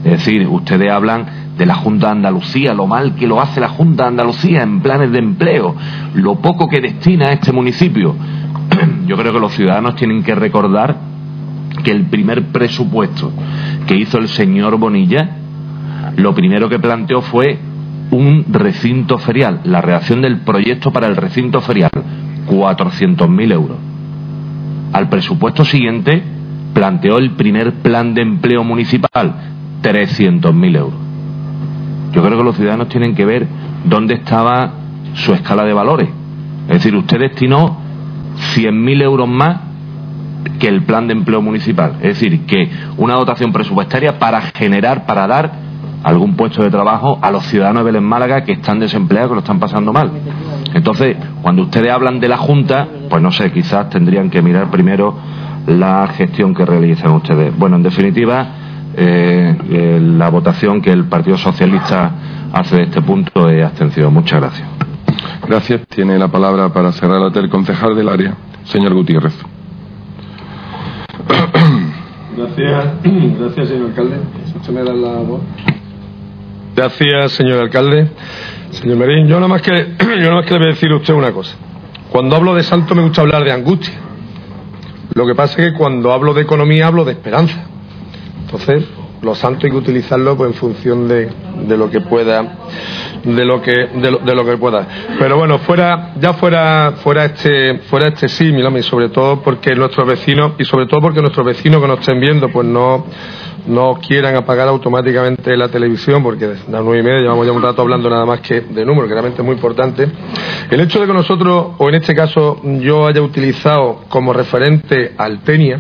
Es 0.04 0.12
decir, 0.12 0.48
ustedes 0.48 0.92
hablan 0.92 1.26
de 1.58 1.66
la 1.66 1.76
Junta 1.76 2.08
de 2.08 2.14
Andalucía, 2.14 2.74
lo 2.74 2.88
mal 2.88 3.16
que 3.16 3.28
lo 3.28 3.40
hace 3.40 3.60
la 3.60 3.70
Junta 3.70 4.04
de 4.04 4.10
Andalucía 4.10 4.64
en 4.64 4.82
planes 4.82 5.12
de 5.12 5.20
empleo, 5.20 5.76
lo 6.16 6.36
poco 6.36 6.68
que 6.68 6.82
destina 6.82 7.28
a 7.28 7.34
este 7.34 7.52
municipio. 7.52 8.16
Yo 9.06 9.16
creo 9.16 9.34
que 9.34 9.40
los 9.40 9.54
ciudadanos 9.54 9.96
tienen 9.96 10.24
que 10.24 10.34
recordar 10.34 10.96
que 11.84 11.92
el 11.92 12.06
primer 12.06 12.48
presupuesto 12.48 13.32
que 13.86 13.96
hizo 13.96 14.18
el 14.18 14.28
señor 14.28 14.78
Bonilla, 14.78 15.38
lo 16.18 16.34
primero 16.34 16.68
que 16.70 16.80
planteó 16.80 17.22
fue 17.22 17.60
un 18.12 18.46
recinto 18.50 19.18
ferial, 19.18 19.62
la 19.64 19.82
redacción 19.82 20.22
del 20.22 20.40
proyecto 20.42 20.92
para 20.92 21.08
el 21.08 21.16
recinto 21.16 21.62
ferial, 21.62 21.92
400.000 22.48 23.52
euros. 23.54 23.91
Al 24.94 25.10
presupuesto 25.10 25.66
siguiente 25.66 26.22
planteó 26.74 27.18
el 27.18 27.32
primer 27.32 27.76
plan 27.76 28.14
de 28.14 28.22
empleo 28.22 28.64
municipal, 28.64 29.34
300.000 29.82 30.78
euros. 30.78 31.00
Yo 32.14 32.22
creo 32.24 32.38
que 32.38 32.44
los 32.44 32.56
ciudadanos 32.56 32.90
tienen 32.90 33.16
que 33.16 33.26
ver 33.26 33.48
dónde 33.86 34.16
estaba 34.16 34.74
su 35.14 35.34
escala 35.34 35.64
de 35.64 35.74
valores. 35.74 36.10
Es 36.68 36.76
decir, 36.76 36.96
usted 36.96 37.20
destinó 37.20 37.78
100.000 38.56 39.02
euros 39.02 39.28
más 39.28 39.62
que 40.60 40.68
el 40.68 40.84
plan 40.84 41.08
de 41.08 41.14
empleo 41.14 41.42
municipal. 41.42 41.96
Es 42.02 42.20
decir, 42.20 42.46
que 42.46 42.70
una 42.98 43.16
dotación 43.16 43.52
presupuestaria 43.52 44.20
para 44.20 44.42
generar, 44.42 45.06
para 45.06 45.28
dar 45.28 45.52
algún 46.04 46.36
puesto 46.36 46.64
de 46.64 46.70
trabajo 46.70 47.20
a 47.22 47.32
los 47.32 47.46
ciudadanos 47.46 47.82
de 47.82 47.92
Belén 47.92 48.04
Málaga 48.04 48.44
que 48.44 48.54
están 48.54 48.80
desempleados, 48.80 49.30
que 49.30 49.36
lo 49.36 49.42
están 49.42 49.60
pasando 49.60 49.94
mal. 49.94 50.12
Entonces, 50.74 51.18
cuando 51.42 51.64
ustedes 51.64 51.92
hablan 51.92 52.20
de 52.20 52.28
la 52.28 52.38
Junta, 52.38 52.88
pues 53.10 53.22
no 53.22 53.32
sé, 53.32 53.52
quizás 53.52 53.90
tendrían 53.90 54.30
que 54.30 54.42
mirar 54.42 54.70
primero 54.70 55.16
la 55.68 56.08
gestión 56.08 56.54
que 56.54 56.66
realizan 56.66 57.12
ustedes. 57.12 57.58
Bueno, 57.58 57.76
en 57.76 57.84
definitiva, 57.84 58.48
eh, 58.96 59.56
eh, 59.70 60.00
la 60.02 60.30
votación 60.30 60.82
que 60.82 60.92
el 60.92 61.06
Partido 61.06 61.38
Socialista 61.38 62.12
hace 62.52 62.78
de 62.78 62.84
este 62.84 63.02
punto 63.02 63.50
es 63.50 63.64
abstención. 63.64 64.14
Muchas 64.14 64.42
gracias. 64.42 64.68
Gracias. 65.48 65.88
Tiene 65.88 66.18
la 66.18 66.30
palabra 66.30 66.70
para 66.74 66.92
cerrar 66.92 67.20
la 67.20 67.40
el 67.40 67.50
concejal 67.50 67.96
del 67.96 68.10
área, 68.10 68.36
señor 68.64 68.94
Gutiérrez. 68.94 69.34
Gracias, 72.36 72.86
gracias, 73.40 73.68
señor 73.68 73.90
alcalde. 73.90 75.81
Gracias, 76.76 77.34
señor 77.34 77.60
alcalde. 77.60 78.08
Señor 78.72 78.98
Merín, 78.98 79.28
yo 79.28 79.36
nada 79.36 79.50
más 79.50 79.62
que 79.62 79.72
yo 80.00 80.06
nada 80.06 80.36
más 80.36 80.46
que 80.46 80.54
le 80.54 80.60
voy 80.60 80.68
a 80.68 80.72
decir 80.72 80.92
a 80.92 80.96
usted 80.96 81.14
una 81.14 81.32
cosa. 81.32 81.56
Cuando 82.10 82.36
hablo 82.36 82.56
de 82.56 82.64
santo 82.64 82.96
me 82.96 83.02
gusta 83.02 83.22
hablar 83.22 83.44
de 83.44 83.52
angustia. 83.52 83.94
Lo 85.14 85.26
que 85.26 85.36
pasa 85.36 85.62
es 85.62 85.72
que 85.72 85.78
cuando 85.78 86.14
hablo 86.14 86.34
de 86.34 86.42
economía 86.42 86.88
hablo 86.88 87.04
de 87.04 87.12
esperanza. 87.12 87.66
Entonces, 88.44 88.86
los 89.22 89.38
santos 89.38 89.66
hay 89.66 89.72
que 89.72 89.78
utilizarlo 89.78 90.36
pues, 90.36 90.52
en 90.52 90.56
función 90.56 91.08
de, 91.08 91.30
de, 91.68 91.78
lo 91.78 91.90
que 91.90 92.02
pueda 92.02 92.44
de 93.24 93.46
lo 93.46 93.62
que 93.62 93.72
de 93.72 94.36
lo, 94.36 94.46
que 94.46 94.58
pueda 94.58 94.88
pero 95.20 95.38
bueno 95.38 95.60
fuera 95.60 96.14
ya 96.20 96.34
fuera 96.34 96.94
fuera 97.04 97.26
este 97.26 97.78
fuera 97.80 98.08
este 98.08 98.28
sí 98.28 98.52
y 98.52 98.82
sobre 98.82 99.10
todo 99.10 99.42
porque 99.44 99.76
nuestros 99.76 100.08
vecinos 100.08 100.54
y 100.58 100.66
sobre 100.66 100.88
todo 100.88 101.02
porque 101.02 101.22
nuestros 101.22 101.46
vecinos 101.46 101.82
que 101.82 101.88
nos 101.88 102.00
estén 102.00 102.20
viendo 102.20 102.50
pues 102.50 102.66
no 102.66 103.06
no 103.68 104.00
quieran 104.06 104.36
apagar 104.36 104.68
automáticamente 104.68 105.56
la 105.56 105.70
televisión, 105.70 106.24
porque 106.24 106.46
a 106.46 106.48
las 106.50 106.84
nueve 106.84 107.00
y 107.00 107.04
media 107.04 107.22
llevamos 107.22 107.46
ya 107.46 107.52
un 107.52 107.62
rato 107.62 107.82
hablando 107.82 108.10
nada 108.10 108.26
más 108.26 108.40
que 108.42 108.62
de 108.62 108.86
números, 108.86 109.08
que 109.08 109.14
realmente 109.14 109.42
es 109.42 109.46
muy 109.46 109.56
importante. 109.56 110.08
El 110.70 110.80
hecho 110.80 111.00
de 111.00 111.08
que 111.08 111.14
nosotros, 111.14 111.74
o 111.78 111.90
en 111.90 111.96
este 111.96 112.16
caso 112.16 112.62
yo 112.80 113.08
haya 113.08 113.22
utilizado 113.22 114.02
como 114.10 114.34
referente 114.34 115.14
al 115.18 115.40
Tenia, 115.40 115.80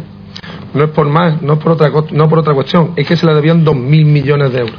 no 0.74 0.84
es 0.84 0.90
por 0.92 1.08
más, 1.08 1.42
no 1.42 1.54
es 1.54 1.60
por 1.60 1.74
otra, 1.74 1.92
no 2.12 2.30
por 2.30 2.40
otra 2.40 2.54
cuestión, 2.54 2.94
es 2.96 3.08
que 3.08 3.16
se 3.16 3.26
le 3.26 3.34
debían 3.34 3.64
dos 3.64 3.76
mil 3.76 4.06
millones 4.06 4.54
de 4.54 4.60
euros. 4.60 4.76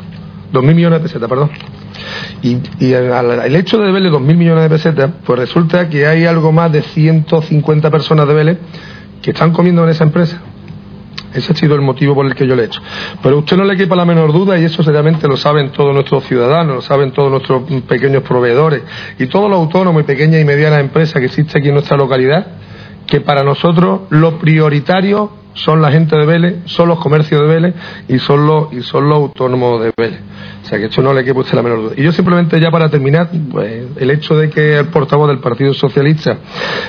Dos 0.52 0.62
mil 0.62 0.74
millones 0.74 1.00
de 1.00 1.02
pesetas, 1.08 1.28
perdón. 1.28 1.50
Y, 2.42 2.58
el 2.92 3.56
hecho 3.56 3.78
de 3.78 3.86
deberle 3.86 4.10
dos 4.10 4.20
mil 4.20 4.36
millones 4.36 4.64
de 4.64 4.70
pesetas, 4.70 5.10
pues 5.24 5.38
resulta 5.38 5.88
que 5.88 6.06
hay 6.06 6.24
algo 6.24 6.52
más 6.52 6.72
de 6.72 6.82
150 6.82 7.90
personas 7.90 8.26
de 8.26 8.34
Vélez 8.34 8.58
que 9.22 9.30
están 9.30 9.52
comiendo 9.52 9.84
en 9.84 9.90
esa 9.90 10.04
empresa. 10.04 10.42
Ese 11.34 11.52
ha 11.52 11.56
sido 11.56 11.74
el 11.74 11.80
motivo 11.80 12.14
por 12.14 12.26
el 12.26 12.34
que 12.34 12.46
yo 12.46 12.54
le 12.54 12.62
he 12.62 12.66
hecho. 12.66 12.80
Pero 13.22 13.38
usted 13.38 13.56
no 13.56 13.64
le 13.64 13.76
quepa 13.76 13.96
la 13.96 14.04
menor 14.04 14.32
duda, 14.32 14.58
y 14.58 14.64
eso 14.64 14.82
seriamente 14.82 15.26
lo 15.28 15.36
saben 15.36 15.70
todos 15.70 15.94
nuestros 15.94 16.24
ciudadanos, 16.24 16.76
lo 16.76 16.82
saben 16.82 17.12
todos 17.12 17.30
nuestros 17.30 17.62
pequeños 17.82 18.22
proveedores 18.22 18.82
y 19.18 19.26
todos 19.26 19.50
los 19.50 19.58
autónomos 19.58 20.02
y 20.02 20.04
pequeñas 20.04 20.40
y 20.40 20.44
medianas 20.44 20.80
empresas 20.80 21.20
que 21.20 21.26
existen 21.26 21.60
aquí 21.60 21.68
en 21.68 21.74
nuestra 21.74 21.96
localidad, 21.96 22.46
que 23.06 23.20
para 23.20 23.42
nosotros 23.42 24.02
lo 24.10 24.38
prioritario 24.38 25.42
son 25.54 25.82
la 25.82 25.90
gente 25.90 26.16
de 26.16 26.24
Vélez, 26.24 26.56
son 26.64 26.88
los 26.88 26.98
comercios 26.98 27.40
de 27.42 27.46
Vélez 27.46 27.74
y 28.08 28.18
son 28.18 28.46
los, 28.46 28.72
y 28.72 28.82
son 28.82 29.08
los 29.08 29.18
autónomos 29.18 29.82
de 29.82 29.92
Vélez. 29.96 30.20
O 30.62 30.66
sea 30.66 30.78
que 30.78 30.86
esto 30.86 31.02
no 31.02 31.12
le 31.12 31.24
quepa 31.24 31.40
usted 31.40 31.54
la 31.54 31.62
menor 31.62 31.82
duda. 31.82 31.92
Y 31.96 32.02
yo 32.02 32.12
simplemente 32.12 32.58
ya 32.60 32.70
para 32.70 32.88
terminar, 32.88 33.30
pues, 33.50 33.84
el 33.96 34.10
hecho 34.10 34.36
de 34.36 34.48
que 34.48 34.78
el 34.78 34.86
portavoz 34.86 35.28
del 35.28 35.40
Partido 35.40 35.74
Socialista 35.74 36.38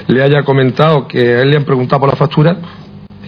le 0.07 0.21
haya 0.21 0.43
comentado 0.43 1.07
que 1.07 1.19
a 1.19 1.41
él 1.41 1.49
le 1.49 1.57
han 1.57 1.65
preguntado 1.65 1.99
por 2.01 2.09
la 2.09 2.15
factura, 2.15 2.57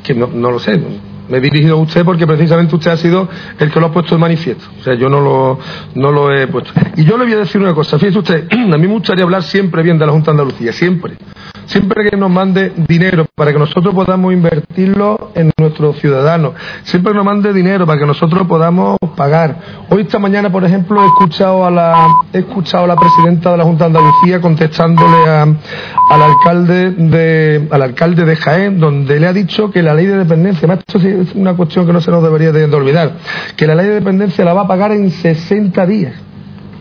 que 0.06 0.14
no, 0.14 0.28
no 0.28 0.52
lo 0.52 0.60
sé. 0.60 0.80
Me 1.28 1.38
he 1.38 1.42
dirigido 1.42 1.76
a 1.76 1.82
usted 1.82 2.06
porque 2.06 2.28
precisamente 2.28 2.76
usted 2.76 2.92
ha 2.92 2.98
sido 2.98 3.28
el 3.58 3.72
que 3.72 3.80
lo 3.80 3.88
ha 3.88 3.92
puesto 3.92 4.14
en 4.14 4.22
manifiesto. 4.22 4.66
O 4.80 4.84
sea, 4.84 4.94
yo 4.94 5.10
no 5.10 5.20
lo, 5.20 5.60
no 5.96 6.12
lo 6.12 6.32
he 6.32 6.48
puesto. 6.48 6.72
Y 6.96 7.04
yo 7.04 7.18
le 7.18 7.26
voy 7.26 7.34
a 7.34 7.38
decir 7.40 7.60
una 7.60 7.74
cosa. 7.74 7.98
Fíjese 7.98 8.20
usted, 8.20 8.48
a 8.52 8.78
mí 8.78 8.88
me 8.88 8.94
gustaría 8.94 9.24
hablar 9.24 9.44
siempre 9.44 9.82
bien 9.82 9.98
de 9.98 10.06
la 10.06 10.12
Junta 10.12 10.32
de 10.32 10.42
Andalucía, 10.42 10.72
siempre 10.72 11.16
siempre 11.66 12.10
que 12.10 12.18
nos 12.18 12.30
mande 12.30 12.72
dinero 12.88 13.26
para 13.36 13.52
que 13.52 13.60
nosotros 13.60 13.94
podamos 13.94 14.34
invertirlo 14.34 15.32
en 15.36 15.52
nuestros 15.58 16.00
ciudadanos, 16.00 16.54
siempre 16.84 17.12
que 17.12 17.18
nos 17.18 17.26
mande 17.26 17.54
dinero 17.54 17.86
para 17.86 18.00
que 18.00 18.06
nosotros 18.06 18.48
podamos 18.48 18.98
pagar. 19.16 19.58
Hoy 19.90 20.02
esta 20.02 20.20
mañana, 20.20 20.52
por 20.52 20.64
ejemplo, 20.64 21.02
he 21.04 21.08
escuchado 21.08 21.66
a 21.66 21.72
la, 21.72 22.96
presidenta 23.00 23.52
de 23.52 23.58
la 23.58 23.64
Junta 23.64 23.86
de 23.86 23.98
Andalucía 23.98 24.42
contestándole 24.42 25.30
al 25.30 26.22
alcalde 26.22 26.92
de, 26.92 27.68
al 27.72 27.82
alcalde 27.82 28.26
de 28.26 28.36
Jaén, 28.36 28.80
donde 28.80 29.20
le 29.20 29.28
ha 29.28 29.34
dicho 29.34 29.72
que 29.72 29.82
la 29.82 29.94
ley 29.94 30.06
de 30.06 30.18
dependencia, 30.18 30.72
esto 30.74 30.98
es 30.98 31.34
una 31.36 31.56
cuestión 31.56 31.86
que 31.86 31.94
no 31.94 32.02
se 32.02 32.12
nos 32.12 32.24
debería 32.24 32.52
de 32.52 32.66
olvidar, 32.66 33.14
que 33.56 33.68
la 33.68 33.76
ley 33.76 33.88
de 33.88 33.94
dependencia 33.96 34.46
la 34.46 34.54
va 34.54 34.62
a 34.62 34.68
pagar 34.68 34.92
en 34.92 35.12
60 35.12 35.86
días 35.86 36.14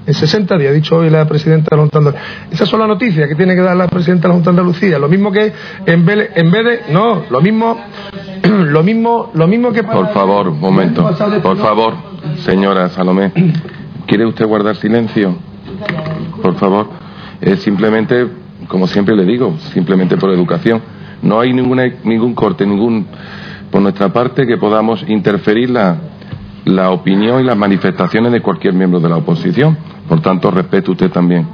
en 0.06 0.12
60 0.12 0.58
días, 0.58 0.70
ha 0.70 0.74
dicho 0.74 0.96
hoy 0.96 1.08
la 1.08 1.26
presidenta 1.26 1.68
de 1.70 1.76
la 1.76 1.82
Junta 1.82 1.98
de 1.98 2.08
Andalucía. 2.08 2.46
Esas 2.50 2.68
son 2.68 2.80
las 2.80 2.88
noticias 2.88 3.26
que 3.26 3.34
tiene 3.34 3.54
que 3.54 3.62
dar 3.62 3.76
la 3.76 3.88
presidenta 3.88 4.22
de 4.22 4.28
la 4.28 4.34
Junta 4.34 4.50
de 4.50 4.58
Andalucía. 4.58 4.98
Lo 4.98 5.08
mismo 5.08 5.32
que 5.32 5.52
en 5.86 6.04
vez, 6.04 6.30
en 6.34 6.50
vez 6.50 6.64
de. 6.64 6.92
No, 6.92 7.22
lo 7.30 7.40
mismo. 7.40 7.78
Lo 8.44 8.82
mismo, 8.82 9.30
lo 9.34 9.46
mismo 9.48 9.72
que. 9.72 9.82
Por 9.82 10.12
favor, 10.12 10.48
un 10.48 10.60
momento. 10.60 11.02
Por 11.42 11.56
favor, 11.56 11.94
señora 12.44 12.90
Salomé. 12.90 13.32
¿Quiere 14.06 14.26
usted 14.26 14.44
guardar 14.46 14.76
silencio? 14.76 15.34
Por 16.42 16.54
favor. 16.56 16.90
Es 17.40 17.60
simplemente, 17.60 18.28
como 18.68 18.86
siempre 18.86 19.16
le 19.16 19.24
digo, 19.24 19.56
simplemente 19.72 20.18
por 20.18 20.30
educación. 20.30 20.82
No 21.22 21.40
hay 21.40 21.54
ninguna, 21.54 21.84
ningún 22.04 22.34
corte, 22.34 22.66
ningún. 22.66 23.06
por 23.70 23.80
nuestra 23.80 24.12
parte 24.12 24.46
que 24.46 24.58
podamos 24.58 25.02
interferir 25.08 25.70
la 25.70 25.96
la 26.64 26.90
opinión 26.90 27.40
y 27.40 27.44
las 27.44 27.56
manifestaciones 27.56 28.32
de 28.32 28.40
cualquier 28.40 28.74
miembro 28.74 29.00
de 29.00 29.08
la 29.08 29.16
oposición. 29.16 29.76
Por 30.08 30.20
tanto, 30.20 30.50
respeto 30.50 30.92
usted 30.92 31.10
también. 31.10 31.46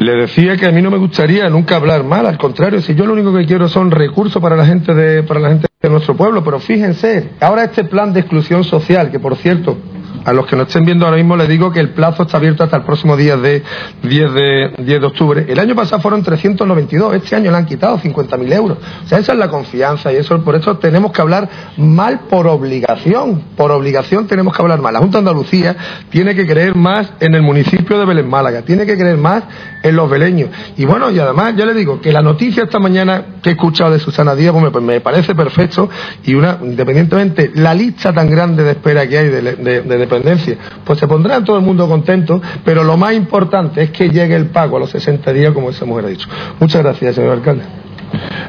Le 0.00 0.12
decía 0.16 0.56
que 0.56 0.66
a 0.66 0.72
mí 0.72 0.82
no 0.82 0.90
me 0.90 0.98
gustaría 0.98 1.48
nunca 1.50 1.76
hablar 1.76 2.04
mal, 2.04 2.26
al 2.26 2.38
contrario, 2.38 2.80
si 2.80 2.94
yo 2.94 3.06
lo 3.06 3.12
único 3.12 3.34
que 3.34 3.46
quiero 3.46 3.68
son 3.68 3.90
recursos 3.90 4.40
para 4.40 4.56
la 4.56 4.66
gente 4.66 4.94
de, 4.94 5.22
para 5.22 5.40
la 5.40 5.48
gente 5.50 5.66
de 5.80 5.90
nuestro 5.90 6.16
pueblo, 6.16 6.42
pero 6.42 6.58
fíjense, 6.58 7.30
ahora 7.40 7.64
este 7.64 7.84
plan 7.84 8.12
de 8.12 8.20
exclusión 8.20 8.64
social, 8.64 9.10
que 9.10 9.18
por 9.18 9.36
cierto, 9.36 9.76
a 10.24 10.32
los 10.32 10.46
que 10.46 10.56
nos 10.56 10.68
estén 10.68 10.84
viendo 10.84 11.04
ahora 11.04 11.16
mismo 11.16 11.36
les 11.36 11.48
digo 11.48 11.70
que 11.70 11.80
el 11.80 11.90
plazo 11.90 12.24
está 12.24 12.38
abierto 12.38 12.64
hasta 12.64 12.76
el 12.76 12.82
próximo 12.82 13.16
día 13.16 13.36
de 13.36 13.62
10 14.02 14.34
de, 14.34 14.74
10 14.78 15.00
de 15.00 15.06
octubre. 15.06 15.44
El 15.48 15.58
año 15.58 15.74
pasado 15.74 16.00
fueron 16.00 16.22
392, 16.22 17.14
este 17.14 17.36
año 17.36 17.50
le 17.50 17.56
han 17.56 17.66
quitado 17.66 17.98
50.000 17.98 18.52
euros. 18.52 18.78
O 19.04 19.08
sea, 19.08 19.18
esa 19.18 19.32
es 19.32 19.38
la 19.38 19.48
confianza 19.48 20.12
y 20.12 20.16
eso 20.16 20.42
por 20.42 20.54
eso 20.54 20.78
tenemos 20.78 21.12
que 21.12 21.20
hablar 21.20 21.48
mal 21.76 22.20
por 22.30 22.46
obligación. 22.46 23.42
Por 23.56 23.70
obligación 23.70 24.26
tenemos 24.26 24.54
que 24.54 24.62
hablar 24.62 24.80
mal. 24.80 24.94
La 24.94 25.00
Junta 25.00 25.18
de 25.18 25.28
Andalucía 25.28 25.76
tiene 26.10 26.34
que 26.34 26.46
creer 26.46 26.74
más 26.74 27.12
en 27.20 27.34
el 27.34 27.42
municipio 27.42 27.98
de 27.98 28.04
Belén 28.04 28.28
Málaga, 28.28 28.62
tiene 28.62 28.86
que 28.86 28.96
creer 28.96 29.16
más 29.16 29.44
en 29.82 29.96
los 29.96 30.08
beleños. 30.08 30.50
Y 30.76 30.84
bueno, 30.84 31.10
y 31.10 31.18
además 31.18 31.54
yo 31.56 31.66
le 31.66 31.74
digo 31.74 32.00
que 32.00 32.12
la 32.12 32.22
noticia 32.22 32.64
esta 32.64 32.78
mañana 32.78 33.24
que 33.42 33.50
he 33.50 33.52
escuchado 33.52 33.92
de 33.92 33.98
Susana 33.98 34.34
Díaz 34.34 34.54
pues 34.72 34.84
me, 34.84 35.00
parece 35.00 35.34
perfecto 35.34 35.90
y 36.24 36.34
una, 36.34 36.58
independientemente, 36.62 37.50
la 37.54 37.74
lista 37.74 38.12
tan 38.12 38.30
grande 38.30 38.64
de 38.64 38.70
espera 38.72 39.06
que 39.06 39.18
hay 39.18 39.28
de, 39.28 39.42
de, 39.56 39.82
de 39.82 39.98
independencia. 40.16 40.58
Pues 40.84 40.98
se 40.98 41.06
pondrá 41.06 41.42
todo 41.42 41.56
el 41.56 41.64
mundo 41.64 41.88
contento, 41.88 42.40
pero 42.64 42.84
lo 42.84 42.96
más 42.96 43.14
importante 43.14 43.82
es 43.82 43.90
que 43.90 44.08
llegue 44.08 44.34
el 44.36 44.46
pago 44.46 44.76
a 44.76 44.80
los 44.80 44.90
60 44.90 45.32
días, 45.32 45.52
como 45.52 45.70
esa 45.70 45.84
mujer 45.84 46.06
ha 46.06 46.08
dicho. 46.08 46.28
Muchas 46.60 46.82
gracias, 46.82 47.14
señor 47.16 47.32
alcalde. 47.32 47.64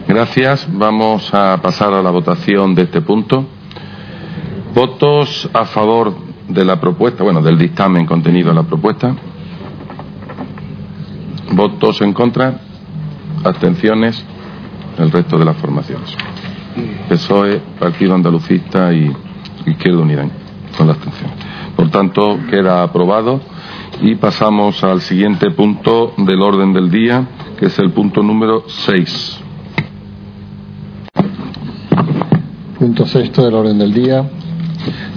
Gracias. 0.08 0.68
Vamos 0.72 1.34
a 1.34 1.60
pasar 1.62 1.94
a 1.94 2.02
la 2.02 2.12
votación 2.12 2.76
de 2.76 2.84
este 2.84 3.02
punto. 3.02 3.46
Votos 4.74 5.50
a 5.54 5.66
favor 5.66 6.14
de 6.48 6.66
la 6.66 6.80
propuesta, 6.80 7.24
bueno, 7.24 7.42
del 7.42 7.58
dictamen 7.58 8.06
contenido 8.06 8.50
en 8.50 8.56
la 8.56 8.64
propuesta. 8.64 9.16
Votos 11.52 12.02
en 12.02 12.14
contra. 12.14 12.60
Abstenciones. 13.44 14.24
El 14.98 15.12
resto 15.12 15.38
de 15.38 15.46
las 15.46 15.58
formaciones. 15.58 16.16
PSOE, 17.10 17.62
Partido 17.80 18.16
Andalucista 18.16 18.94
y 18.94 19.12
Izquierda 19.66 20.00
Unida 20.00 20.26
con 20.78 20.88
la 20.88 20.94
abstención. 20.94 21.55
Por 21.76 21.90
tanto, 21.90 22.40
queda 22.50 22.84
aprobado 22.84 23.42
y 24.02 24.16
pasamos 24.16 24.84
al 24.84 25.02
siguiente 25.02 25.52
punto 25.52 26.14
del 26.18 26.42
orden 26.42 26.74
del 26.74 26.90
día, 26.90 27.28
que 27.58 27.68
es 27.68 27.80
el 27.80 27.92
punto 27.92 28.24
número 28.24 28.64
6. 28.68 29.42
Punto 32.80 33.06
sexto 33.06 33.44
del 33.44 33.54
orden 33.54 33.78
del 33.78 33.94
día. 33.94 34.30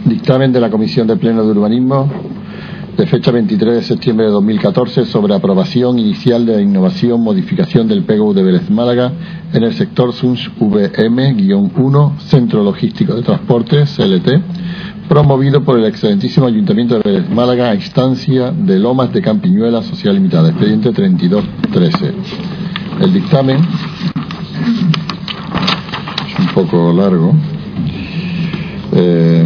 Dictamen 0.05 0.53
de 0.53 0.61
la 0.61 0.71
Comisión 0.71 1.07
de 1.07 1.17
Pleno 1.17 1.45
de 1.45 1.51
Urbanismo 1.51 2.09
de 2.99 3.07
fecha 3.07 3.31
23 3.31 3.77
de 3.77 3.83
septiembre 3.83 4.27
de 4.27 4.33
2014 4.33 5.05
sobre 5.05 5.33
aprobación 5.33 6.01
inicial 6.01 6.45
de 6.45 6.57
la 6.57 6.63
innovación 6.63 7.21
modificación 7.21 7.87
del 7.87 8.03
PGU 8.03 8.35
de 8.35 8.43
Vélez 8.43 8.69
Málaga 8.71 9.13
en 9.53 9.63
el 9.63 9.73
sector 9.75 10.13
SUNS 10.13 10.51
VM-1 10.59 12.19
Centro 12.19 12.65
Logístico 12.65 13.15
de 13.15 13.23
Transporte 13.23 13.85
CLT 13.85 14.58
promovido 15.09 15.65
por 15.65 15.79
el 15.79 15.87
excelentísimo 15.87 16.47
Ayuntamiento 16.47 17.01
de 17.01 17.23
Málaga 17.23 17.71
a 17.71 17.75
instancia 17.75 18.53
de 18.53 18.79
Lomas 18.79 19.13
de 19.13 19.23
Campiñuela 19.23 19.83
Social 19.83 20.15
Limitada, 20.15 20.51
expediente 20.51 20.93
3213. 20.93 22.15
El 23.01 23.13
dictamen 23.13 23.59
es 26.27 26.39
un 26.39 26.47
poco 26.55 26.93
largo. 26.93 27.35
Eh, 28.93 29.45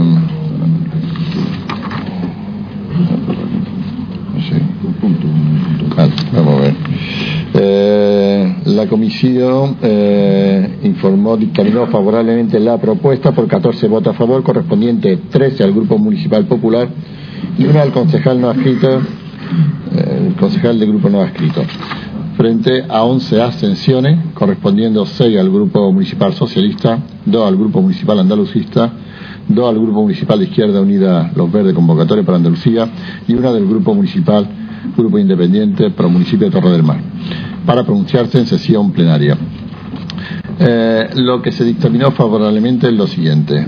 vamos 6.33 6.55
a 6.55 6.61
ver. 6.63 6.82
Eh, 7.55 8.57
la 8.65 8.87
comisión 8.87 9.77
eh, 9.83 10.79
informó, 10.85 11.37
dictaminó 11.37 11.87
favorablemente 11.89 12.59
la 12.59 12.79
propuesta 12.79 13.33
por 13.33 13.47
14 13.47 13.89
votos 13.89 14.15
a 14.15 14.17
favor, 14.17 14.43
correspondiente 14.43 15.19
13 15.31 15.63
al 15.63 15.73
Grupo 15.73 15.99
Municipal 15.99 16.47
Popular 16.47 16.89
y 17.59 17.67
una 17.67 17.83
al 17.83 17.93
concejal 17.93 18.41
no 18.41 18.49
adscrito, 18.49 18.89
eh, 18.97 20.29
el 20.29 20.35
concejal 20.37 20.79
del 20.79 20.89
Grupo 20.89 21.11
no 21.11 21.21
adscrito, 21.21 21.63
frente 22.39 22.85
a 22.89 23.03
11 23.05 23.43
abstenciones, 23.43 24.19
correspondiendo 24.33 25.05
6 25.05 25.39
al 25.39 25.51
Grupo 25.51 25.93
Municipal 25.93 26.33
Socialista, 26.33 27.01
2 27.27 27.49
al 27.49 27.57
Grupo 27.59 27.83
Municipal 27.83 28.19
Andalucista, 28.19 28.91
2 29.49 29.69
al 29.69 29.79
Grupo 29.79 30.01
Municipal 30.01 30.39
de 30.39 30.47
Izquierda 30.47 30.81
Unida 30.81 31.31
Los 31.37 31.53
Verdes 31.53 31.75
Convocatoria 31.75 32.25
para 32.25 32.39
Andalucía 32.39 32.89
y 33.29 33.35
una 33.35 33.53
del 33.53 33.67
Grupo 33.67 33.93
Municipal 33.93 34.62
Grupo 34.97 35.19
Independiente 35.19 35.91
para 35.91 36.09
el 36.09 36.13
municipio 36.13 36.47
de 36.47 36.53
Torre 36.53 36.71
del 36.71 36.83
Mar, 36.83 37.01
para 37.65 37.85
pronunciarse 37.85 38.39
en 38.39 38.47
sesión 38.47 38.93
plenaria. 38.93 39.37
Eh, 40.59 41.11
lo 41.17 41.41
que 41.41 41.53
se 41.53 41.65
dictaminó 41.65 42.11
favorablemente 42.13 42.87
es 42.87 42.93
lo 42.93 43.07
siguiente, 43.07 43.67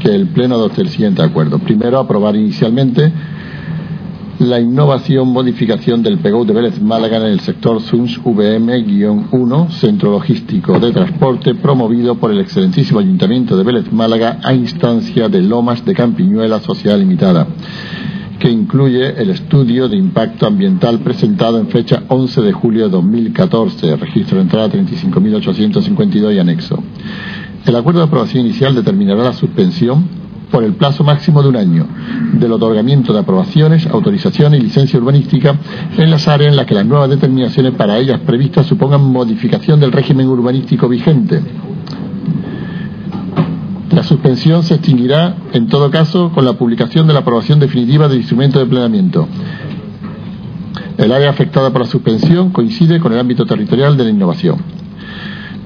que 0.00 0.14
el 0.14 0.28
Pleno 0.28 0.56
adopte 0.56 0.82
el 0.82 0.88
siguiente 0.88 1.22
acuerdo. 1.22 1.58
Primero, 1.58 1.98
aprobar 1.98 2.36
inicialmente 2.36 3.12
la 4.40 4.60
innovación 4.60 5.28
modificación 5.28 6.02
del 6.02 6.18
PGU 6.18 6.44
de 6.44 6.52
Vélez 6.52 6.80
Málaga 6.80 7.16
en 7.16 7.24
el 7.24 7.40
sector 7.40 7.80
SUNS 7.80 8.22
VM-1, 8.22 9.70
Centro 9.70 10.12
Logístico 10.12 10.78
de 10.78 10.92
Transporte, 10.92 11.54
promovido 11.56 12.14
por 12.16 12.30
el 12.30 12.38
excelentísimo 12.40 13.00
Ayuntamiento 13.00 13.56
de 13.56 13.64
Vélez 13.64 13.92
Málaga 13.92 14.38
a 14.44 14.54
instancia 14.54 15.28
de 15.28 15.42
Lomas 15.42 15.84
de 15.84 15.94
Campiñuela 15.94 16.60
Sociedad 16.60 16.98
Limitada 16.98 17.48
que 18.38 18.50
incluye 18.50 19.20
el 19.20 19.30
estudio 19.30 19.88
de 19.88 19.96
impacto 19.96 20.46
ambiental 20.46 21.00
presentado 21.00 21.58
en 21.58 21.68
fecha 21.68 22.04
11 22.08 22.40
de 22.42 22.52
julio 22.52 22.84
de 22.84 22.90
2014, 22.90 23.96
registro 23.96 24.36
de 24.36 24.42
entrada 24.42 24.68
35.852 24.68 26.34
y 26.34 26.38
anexo. 26.38 26.82
El 27.66 27.76
acuerdo 27.76 28.00
de 28.00 28.06
aprobación 28.06 28.44
inicial 28.46 28.74
determinará 28.74 29.24
la 29.24 29.32
suspensión 29.32 30.04
por 30.50 30.64
el 30.64 30.74
plazo 30.74 31.04
máximo 31.04 31.42
de 31.42 31.48
un 31.48 31.56
año 31.56 31.86
del 32.32 32.52
otorgamiento 32.52 33.12
de 33.12 33.18
aprobaciones, 33.18 33.86
autorizaciones 33.86 34.60
y 34.60 34.64
licencia 34.64 34.98
urbanística 34.98 35.56
en 35.96 36.10
las 36.10 36.26
áreas 36.26 36.50
en 36.50 36.56
las 36.56 36.64
que 36.64 36.74
las 36.74 36.86
nuevas 36.86 37.10
determinaciones 37.10 37.74
para 37.74 37.98
ellas 37.98 38.20
previstas 38.20 38.66
supongan 38.66 39.02
modificación 39.02 39.78
del 39.80 39.92
régimen 39.92 40.28
urbanístico 40.28 40.88
vigente 40.88 41.42
la 43.90 44.02
suspensión 44.02 44.62
se 44.62 44.74
extinguirá, 44.74 45.36
en 45.52 45.68
todo 45.68 45.90
caso, 45.90 46.30
con 46.30 46.44
la 46.44 46.54
publicación 46.54 47.06
de 47.06 47.14
la 47.14 47.20
aprobación 47.20 47.58
definitiva 47.58 48.08
del 48.08 48.18
instrumento 48.18 48.58
de 48.58 48.66
plenamiento. 48.66 49.26
El 50.98 51.12
área 51.12 51.30
afectada 51.30 51.70
por 51.70 51.82
la 51.82 51.86
suspensión 51.86 52.50
coincide 52.50 53.00
con 53.00 53.12
el 53.12 53.18
ámbito 53.18 53.46
territorial 53.46 53.96
de 53.96 54.04
la 54.04 54.10
innovación. 54.10 54.56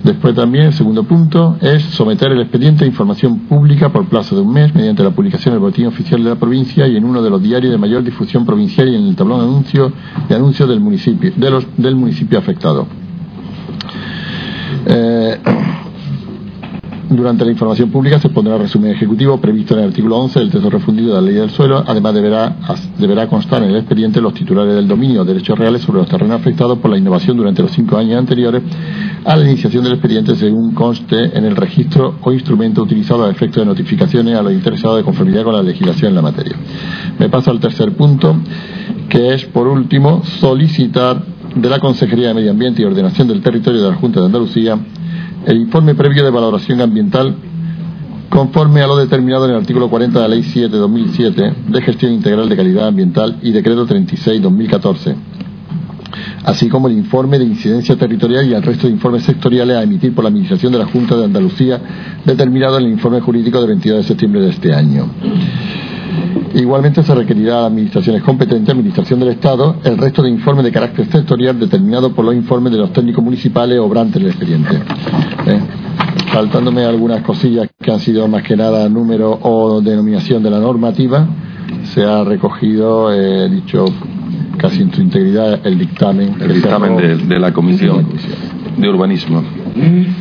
Después 0.05 0.35
también, 0.35 0.67
el 0.67 0.73
segundo 0.73 1.05
punto, 1.05 1.57
es 1.61 1.83
someter 1.83 2.33
el 2.33 2.41
expediente 2.41 2.85
a 2.85 2.89
información 2.89 3.41
pública 3.41 3.91
por 3.91 4.07
plazo 4.07 4.35
de 4.35 4.43
un 4.43 4.53
mes 4.53 4.75
mediante 4.75 5.03
la 5.03 5.11
publicación 5.11 5.53
en 5.53 5.57
el 5.57 5.61
boletín 5.61 5.87
oficial 5.87 6.23
de 6.23 6.31
la 6.31 6.37
provincia 6.37 6.87
y 6.89 6.97
en 6.97 7.05
uno 7.05 7.23
de 7.23 7.31
los 7.31 7.41
diarios 7.41 7.71
de 7.71 7.79
mayor 7.79 8.03
difusión 8.03 8.45
provincial 8.45 8.89
y 8.89 8.97
en 8.97 9.07
el 9.07 9.17
tablón 9.17 9.39
de 9.39 9.45
anuncio, 9.45 9.93
de 10.29 10.35
anuncios 10.35 10.69
del 10.69 10.81
municipio, 10.81 11.33
del 11.77 11.97
municipio 11.97 12.39
afectado. 12.39 12.87
Eh, 14.87 15.39
durante 17.17 17.45
la 17.45 17.51
información 17.51 17.91
pública 17.91 18.19
se 18.19 18.29
pondrá 18.29 18.59
resumen 18.59 18.93
ejecutivo 18.93 19.41
previsto 19.41 19.75
en 19.75 19.81
el 19.81 19.87
artículo 19.89 20.19
11 20.19 20.41
del 20.41 20.51
texto 20.51 20.71
refundido 20.71 21.15
de 21.15 21.21
la 21.21 21.27
Ley 21.27 21.35
del 21.35 21.51
Suelo. 21.51 21.83
Además, 21.87 22.15
deberá, 22.15 22.57
deberá 22.99 23.27
constar 23.27 23.63
en 23.63 23.71
el 23.71 23.77
expediente 23.77 24.21
los 24.21 24.35
titulares 24.35 24.75
del 24.75 24.89
dominio 24.89 25.25
de 25.25 25.33
derechos 25.33 25.59
reales 25.59 25.83
sobre 25.83 25.99
los 25.99 26.09
terrenos 26.09 26.41
afectados 26.41 26.79
por 26.79 26.91
la 26.91 26.99
innovación 26.99 27.37
durante 27.37 27.63
los 27.63 27.73
cinco 27.73 27.97
años 27.97 28.19
anteriores 28.19 28.63
a 29.25 29.37
la 29.37 29.45
iniciación 29.45 29.85
del 29.85 29.95
expediente, 29.95 30.35
según 30.35 30.73
conste 30.75 31.37
en 31.37 31.45
el 31.45 31.57
registro 31.57 32.17
o 32.23 32.33
instrumento 32.33 32.83
utilizado 32.83 33.25
a 33.25 33.31
efecto 33.31 33.61
de 33.61 33.67
notificaciones 33.67 34.37
a 34.37 34.43
los 34.43 34.53
interesados 34.53 34.99
de 34.99 35.05
conformidad 35.05 35.45
con 35.45 35.55
la 35.55 35.63
legislación 35.63 36.11
en 36.11 36.15
la 36.17 36.23
materia. 36.23 36.57
Me 37.19 37.29
paso 37.29 37.51
al 37.51 37.61
tercer 37.61 37.93
punto, 37.93 38.37
que 39.09 39.35
es, 39.35 39.45
por 39.47 39.67
último, 39.67 40.23
solicitar 40.41 41.23
de 41.55 41.69
la 41.69 41.79
Consejería 41.79 42.29
de 42.29 42.35
Medio 42.35 42.51
Ambiente 42.51 42.83
y 42.83 42.85
Ordenación 42.85 43.29
del 43.29 43.43
Territorio 43.43 43.83
de 43.83 43.91
la 43.91 43.97
Junta 43.97 44.21
de 44.21 44.27
Andalucía 44.27 44.79
el 45.47 45.57
informe 45.59 45.95
previo 45.95 46.25
de 46.25 46.31
valoración 46.31 46.81
ambiental 46.81 47.35
conforme 48.29 48.81
a 48.81 48.87
lo 48.87 48.97
determinado 48.97 49.45
en 49.45 49.51
el 49.53 49.59
artículo 49.59 49.91
40 49.91 50.21
de 50.21 50.29
la 50.29 50.35
Ley 50.35 50.43
7-2007 50.43 51.55
de 51.69 51.83
Gestión 51.83 52.13
Integral 52.13 52.49
de 52.49 52.57
Calidad 52.57 52.89
Ambiental 52.89 53.39
y 53.43 53.53
Decreto 53.53 53.87
36-2014, 53.87 55.15
así 56.45 56.69
como 56.69 56.89
el 56.89 56.95
informe 56.95 57.39
de 57.39 57.45
incidencia 57.45 57.97
territorial 57.97 58.49
y 58.49 58.55
el 58.55 58.63
resto 58.63 58.87
de 58.87 58.93
informes 58.95 59.25
sectoriales 59.25 59.77
a 59.77 59.83
emitir 59.83 60.15
por 60.15 60.25
la 60.25 60.29
Administración 60.29 60.73
de 60.73 60.79
la 60.79 60.87
Junta 60.87 61.17
de 61.17 61.25
Andalucía 61.25 61.81
determinado 62.25 62.79
en 62.79 62.87
el 62.87 62.93
informe 62.93 63.21
jurídico 63.21 63.61
de 63.61 63.67
22 63.67 63.99
de 63.99 64.05
septiembre 64.05 64.41
de 64.41 64.51
este 64.51 64.75
año. 64.75 65.11
Igualmente 66.55 67.03
se 67.03 67.15
requerirá 67.15 67.55
a 67.55 67.61
las 67.63 67.71
administraciones 67.71 68.23
competentes, 68.23 68.71
Administración 68.71 69.21
del 69.21 69.31
Estado, 69.31 69.77
el 69.85 69.97
resto 69.97 70.23
de 70.23 70.31
informes 70.31 70.65
de 70.65 70.73
carácter 70.73 71.07
sectorial 71.07 71.59
determinado 71.59 72.13
por 72.13 72.25
los 72.25 72.35
informes 72.35 72.73
de 72.73 72.79
los 72.79 72.93
técnicos 72.93 73.25
municipales 73.25 73.79
obrantes 73.79 74.21
del 74.21 74.31
expediente. 74.31 74.75
¿Eh? 75.47 75.61
Faltándome 76.33 76.85
algunas 76.85 77.23
cosillas 77.23 77.69
que 77.79 77.91
han 77.91 78.01
sido 78.01 78.29
más 78.29 78.43
que 78.43 78.57
nada 78.57 78.89
número 78.89 79.39
o 79.43 79.81
denominación 79.81 80.43
de 80.43 80.51
la 80.51 80.59
normativa, 80.59 81.27
se 81.85 82.05
ha 82.05 82.23
recogido, 82.25 83.13
eh, 83.13 83.49
dicho 83.49 83.87
casi 84.59 84.83
en 84.83 84.93
su 84.93 85.01
integridad, 85.01 85.67
el 85.67 85.79
dictamen. 85.79 86.37
El 86.41 86.55
dictamen 86.55 86.97
de, 87.29 87.39
la 87.39 87.53
comisión 87.53 88.07
de 88.77 88.89
Urbanismo. 88.89 89.43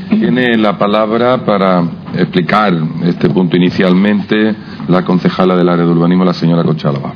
Tiene 0.10 0.58
la 0.58 0.78
palabra 0.78 1.46
para 1.46 2.01
explicar 2.16 2.74
este 3.04 3.30
punto 3.30 3.58
inicialmente 3.58 4.56
la 4.88 5.04
concejala 5.04 5.56
del 5.56 5.70
área 5.70 5.86
de 5.86 5.92
urbanismo, 5.92 6.26
la 6.26 6.34
señora 6.34 6.64
Conchalova. 6.64 7.14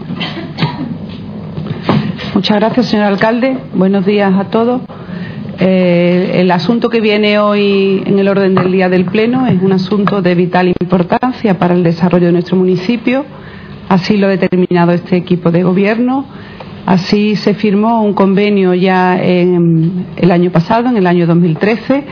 Muchas 2.33 2.57
gracias, 2.57 2.87
señor 2.87 3.05
alcalde. 3.05 3.57
Buenos 3.73 4.05
días 4.05 4.33
a 4.33 4.45
todos. 4.45 4.81
Eh, 5.57 6.31
el 6.41 6.51
asunto 6.51 6.89
que 6.89 6.99
viene 6.99 7.39
hoy 7.39 8.03
en 8.05 8.19
el 8.19 8.27
orden 8.27 8.55
del 8.55 8.71
día 8.71 8.89
del 8.89 9.05
Pleno 9.05 9.47
es 9.47 9.61
un 9.61 9.71
asunto 9.71 10.21
de 10.21 10.35
vital 10.35 10.67
importancia 10.67 11.57
para 11.57 11.73
el 11.73 11.83
desarrollo 11.83 12.27
de 12.27 12.33
nuestro 12.33 12.57
municipio. 12.57 13.25
Así 13.87 14.17
lo 14.17 14.27
ha 14.27 14.31
determinado 14.31 14.91
este 14.91 15.15
equipo 15.15 15.51
de 15.51 15.63
gobierno. 15.63 16.25
Así 16.85 17.35
se 17.35 17.55
firmó 17.55 18.03
un 18.03 18.13
convenio 18.13 18.75
ya 18.75 19.17
en 19.19 20.05
el 20.17 20.31
año 20.31 20.51
pasado, 20.51 20.89
en 20.89 20.97
el 20.97 21.07
año 21.07 21.25
2013, 21.25 22.03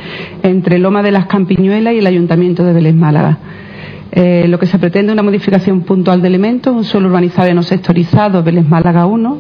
entre 0.42 0.80
Loma 0.80 1.04
de 1.04 1.12
las 1.12 1.28
Campiñuelas 1.28 1.94
y 1.94 2.00
el 2.00 2.08
Ayuntamiento 2.08 2.64
de 2.64 2.74
Vélez 2.74 2.96
Málaga. 2.96 3.38
Eh, 4.12 4.48
lo 4.48 4.58
que 4.58 4.66
se 4.66 4.80
pretende 4.80 5.12
es 5.12 5.14
una 5.14 5.24
modificación 5.24 5.82
puntual 5.82 6.22
de 6.22 6.28
elementos, 6.28 6.76
un 6.76 6.84
suelo 6.84 7.08
urbanizable 7.08 7.54
no 7.54 7.62
sectorizado, 7.62 8.42
Vélez 8.42 8.68
Málaga 8.68 9.06
1, 9.06 9.38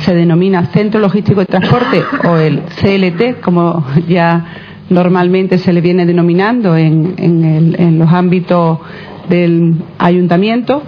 se 0.00 0.14
denomina 0.14 0.66
Centro 0.66 1.00
Logístico 1.00 1.40
de 1.40 1.46
Transporte 1.46 2.02
o 2.24 2.36
el 2.36 2.60
CLT, 2.60 3.40
como 3.40 3.86
ya 4.06 4.44
normalmente 4.90 5.56
se 5.56 5.72
le 5.72 5.80
viene 5.80 6.04
denominando 6.04 6.76
en, 6.76 7.14
en 7.18 7.98
los 7.98 8.10
ámbitos 8.10 8.80
del 9.28 9.74
ayuntamiento. 9.98 10.82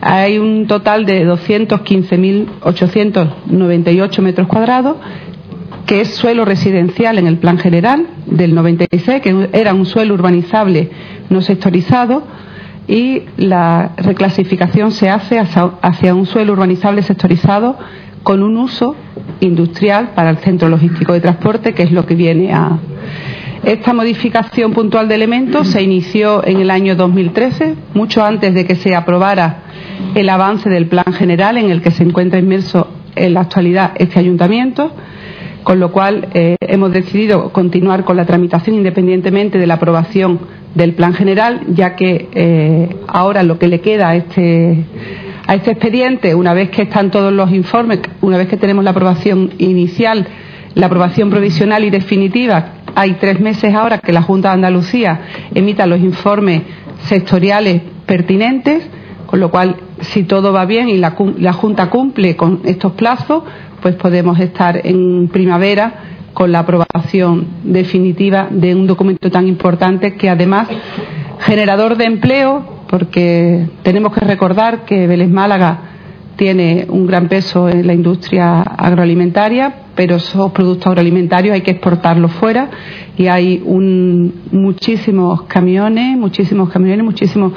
Hay 0.00 0.38
un 0.38 0.66
total 0.66 1.04
de 1.06 1.24
215.898 1.26 4.20
metros 4.20 4.48
cuadrados 4.48 4.96
que 5.86 6.00
es 6.00 6.14
suelo 6.14 6.44
residencial 6.44 7.18
en 7.18 7.26
el 7.26 7.38
plan 7.38 7.58
general 7.58 8.06
del 8.26 8.54
96, 8.54 9.22
que 9.22 9.48
era 9.52 9.72
un 9.72 9.86
suelo 9.86 10.14
urbanizable 10.14 10.90
no 11.30 11.40
sectorizado, 11.40 12.24
y 12.88 13.22
la 13.36 13.92
reclasificación 13.96 14.92
se 14.92 15.10
hace 15.10 15.38
hacia, 15.38 16.14
un 16.14 16.26
suelo 16.26 16.52
urbanizable 16.52 17.02
sectorizado 17.02 17.76
con 18.22 18.42
un 18.42 18.56
uso 18.56 18.94
industrial 19.40 20.10
para 20.14 20.30
el 20.30 20.38
centro 20.38 20.68
logístico 20.68 21.12
de 21.12 21.20
transporte, 21.20 21.72
que 21.72 21.84
es 21.84 21.92
lo 21.92 22.06
que 22.06 22.14
viene 22.14 22.52
a. 22.52 22.78
Esta 23.64 23.92
modificación 23.92 24.72
puntual 24.72 25.08
de 25.08 25.16
elementos 25.16 25.68
se 25.68 25.82
inició 25.82 26.46
en 26.46 26.60
el 26.60 26.70
año 26.70 26.94
2013, 26.94 27.74
mucho 27.94 28.24
antes 28.24 28.54
de 28.54 28.64
que 28.64 28.76
se 28.76 28.94
aprobara 28.94 29.65
el 30.14 30.28
avance 30.28 30.68
del 30.68 30.86
plan 30.86 31.12
general 31.12 31.58
en 31.58 31.70
el 31.70 31.82
que 31.82 31.90
se 31.90 32.02
encuentra 32.02 32.38
inmerso 32.38 32.88
en 33.14 33.34
la 33.34 33.40
actualidad 33.40 33.92
este 33.96 34.18
ayuntamiento 34.18 34.92
con 35.66 35.80
lo 35.80 35.90
cual 35.90 36.28
eh, 36.32 36.54
hemos 36.60 36.92
decidido 36.92 37.50
continuar 37.50 38.04
con 38.04 38.16
la 38.16 38.24
tramitación 38.24 38.76
independientemente 38.76 39.58
de 39.58 39.66
la 39.66 39.74
aprobación 39.74 40.38
del 40.76 40.94
plan 40.94 41.12
general, 41.12 41.62
ya 41.70 41.96
que 41.96 42.28
eh, 42.32 42.96
ahora 43.08 43.42
lo 43.42 43.58
que 43.58 43.66
le 43.66 43.80
queda 43.80 44.10
a 44.10 44.14
este, 44.14 44.84
a 45.44 45.56
este 45.56 45.72
expediente, 45.72 46.36
una 46.36 46.54
vez 46.54 46.70
que 46.70 46.82
están 46.82 47.10
todos 47.10 47.32
los 47.32 47.50
informes, 47.50 47.98
una 48.20 48.38
vez 48.38 48.46
que 48.46 48.56
tenemos 48.56 48.84
la 48.84 48.90
aprobación 48.90 49.54
inicial, 49.58 50.28
la 50.76 50.86
aprobación 50.86 51.30
provisional 51.30 51.82
y 51.82 51.90
definitiva, 51.90 52.74
hay 52.94 53.14
tres 53.14 53.40
meses 53.40 53.74
ahora 53.74 53.98
que 53.98 54.12
la 54.12 54.22
Junta 54.22 54.50
de 54.50 54.54
Andalucía 54.54 55.20
emita 55.52 55.84
los 55.88 55.98
informes 55.98 56.62
sectoriales 57.06 57.82
pertinentes, 58.06 58.88
con 59.26 59.40
lo 59.40 59.50
cual, 59.50 59.76
si 60.00 60.24
todo 60.24 60.52
va 60.52 60.64
bien 60.64 60.88
y 60.88 60.98
la, 60.98 61.14
la 61.38 61.52
Junta 61.52 61.90
cumple 61.90 62.36
con 62.36 62.60
estos 62.64 62.92
plazos, 62.92 63.42
pues 63.82 63.94
podemos 63.96 64.38
estar 64.38 64.80
en 64.86 65.28
primavera 65.28 65.94
con 66.32 66.52
la 66.52 66.60
aprobación 66.60 67.46
definitiva 67.64 68.48
de 68.50 68.74
un 68.74 68.86
documento 68.86 69.30
tan 69.30 69.48
importante 69.48 70.14
que 70.14 70.28
además 70.28 70.68
generador 71.40 71.96
de 71.96 72.04
empleo, 72.04 72.62
porque 72.88 73.66
tenemos 73.82 74.12
que 74.12 74.20
recordar 74.20 74.84
que 74.84 75.06
Vélez 75.06 75.28
Málaga 75.28 75.78
tiene 76.36 76.86
un 76.88 77.06
gran 77.06 77.28
peso 77.28 77.68
en 77.68 77.86
la 77.86 77.94
industria 77.94 78.60
agroalimentaria, 78.60 79.74
pero 79.94 80.16
esos 80.16 80.52
productos 80.52 80.86
agroalimentarios 80.86 81.54
hay 81.54 81.62
que 81.62 81.70
exportarlos 81.70 82.32
fuera 82.32 82.68
y 83.16 83.26
hay 83.26 83.62
muchísimos 84.52 85.42
camiones, 85.42 86.18
muchísimos 86.18 86.68
camiones, 86.68 87.04
muchísimas 87.04 87.52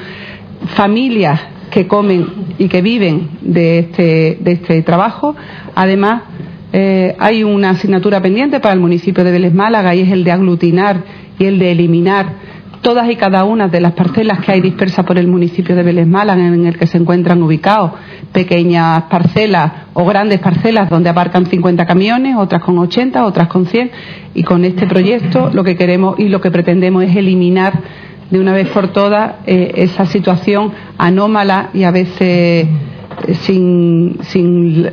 familias 0.76 1.40
que 1.70 1.88
comen 1.88 2.56
y 2.58 2.68
que 2.68 2.82
viven 2.82 3.30
de 3.42 3.80
este, 3.80 4.38
de 4.42 4.52
este 4.52 4.82
trabajo. 4.82 5.36
Además, 5.76 6.24
eh, 6.72 7.16
hay 7.20 7.44
una 7.44 7.72
asignatura 7.72 8.22
pendiente 8.22 8.60
para 8.60 8.74
el 8.74 8.80
municipio 8.80 9.24
de 9.24 9.32
Vélez 9.32 9.54
Málaga 9.54 9.96
y 9.96 10.02
es 10.02 10.12
el 10.12 10.24
de 10.24 10.32
aglutinar 10.32 11.04
y 11.40 11.46
el 11.46 11.58
de 11.58 11.72
eliminar 11.72 12.50
todas 12.82 13.10
y 13.10 13.16
cada 13.16 13.44
una 13.44 13.68
de 13.68 13.82
las 13.82 13.94
parcelas 13.94 14.40
que 14.40 14.52
hay 14.52 14.62
dispersas 14.62 15.06
por 15.06 15.18
el 15.18 15.28
municipio 15.28 15.76
de 15.76 15.84
Vélez 15.84 16.08
Málaga 16.08 16.46
en 16.46 16.66
el 16.66 16.78
que 16.78 16.88
se 16.88 16.98
encuentran 16.98 17.42
ubicados 17.44 17.92
pequeñas 18.32 19.04
parcelas 19.04 19.72
o 19.94 20.06
grandes 20.06 20.40
parcelas 20.40 20.90
donde 20.90 21.10
abarcan 21.10 21.46
50 21.46 21.86
camiones, 21.86 22.36
otras 22.38 22.64
con 22.64 22.78
80, 22.78 23.26
otras 23.26 23.48
con 23.48 23.66
100 23.66 23.92
y 24.34 24.44
con 24.44 24.64
este 24.64 24.88
proyecto 24.88 25.50
lo 25.52 25.64
que 25.64 25.76
queremos 25.76 26.20
y 26.20 26.30
lo 26.30 26.40
que 26.40 26.52
pretendemos 26.52 27.04
es 27.04 27.16
eliminar 27.16 27.82
de 28.30 28.40
una 28.40 28.54
vez 28.54 28.70
por 28.70 28.90
todas 28.90 29.36
eh, 29.46 29.72
esa 29.76 30.06
situación 30.06 30.72
anómala 30.98 31.70
y 31.74 31.84
a 31.84 31.92
veces 31.92 32.20
eh, 32.20 32.68
sin, 33.42 34.18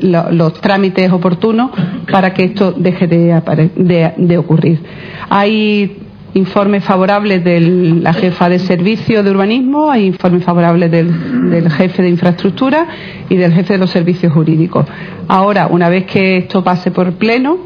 los 0.01 0.61
trámites 0.61 1.11
oportunos 1.12 1.70
para 2.11 2.32
que 2.32 2.45
esto 2.45 2.72
deje 2.72 3.07
de, 3.07 4.12
de, 4.16 4.39
ocurrir. 4.39 4.80
Hay 5.28 5.99
informes 6.34 6.84
favorables 6.84 7.45
de 7.45 7.61
la 7.61 8.12
jefa 8.12 8.49
de 8.49 8.59
servicio 8.59 9.22
de 9.22 9.30
urbanismo, 9.30 9.91
hay 9.91 10.07
informes 10.07 10.45
favorables 10.45 10.91
del, 10.91 11.51
del, 11.51 11.70
jefe 11.70 12.03
de 12.03 12.09
infraestructura 12.09 12.87
y 13.28 13.37
del 13.37 13.53
jefe 13.53 13.74
de 13.74 13.78
los 13.78 13.91
servicios 13.91 14.32
jurídicos. 14.32 14.87
Ahora, 15.28 15.68
una 15.68 15.89
vez 15.89 16.05
que 16.07 16.39
esto 16.39 16.64
pase 16.64 16.91
por 16.91 17.12
pleno, 17.12 17.59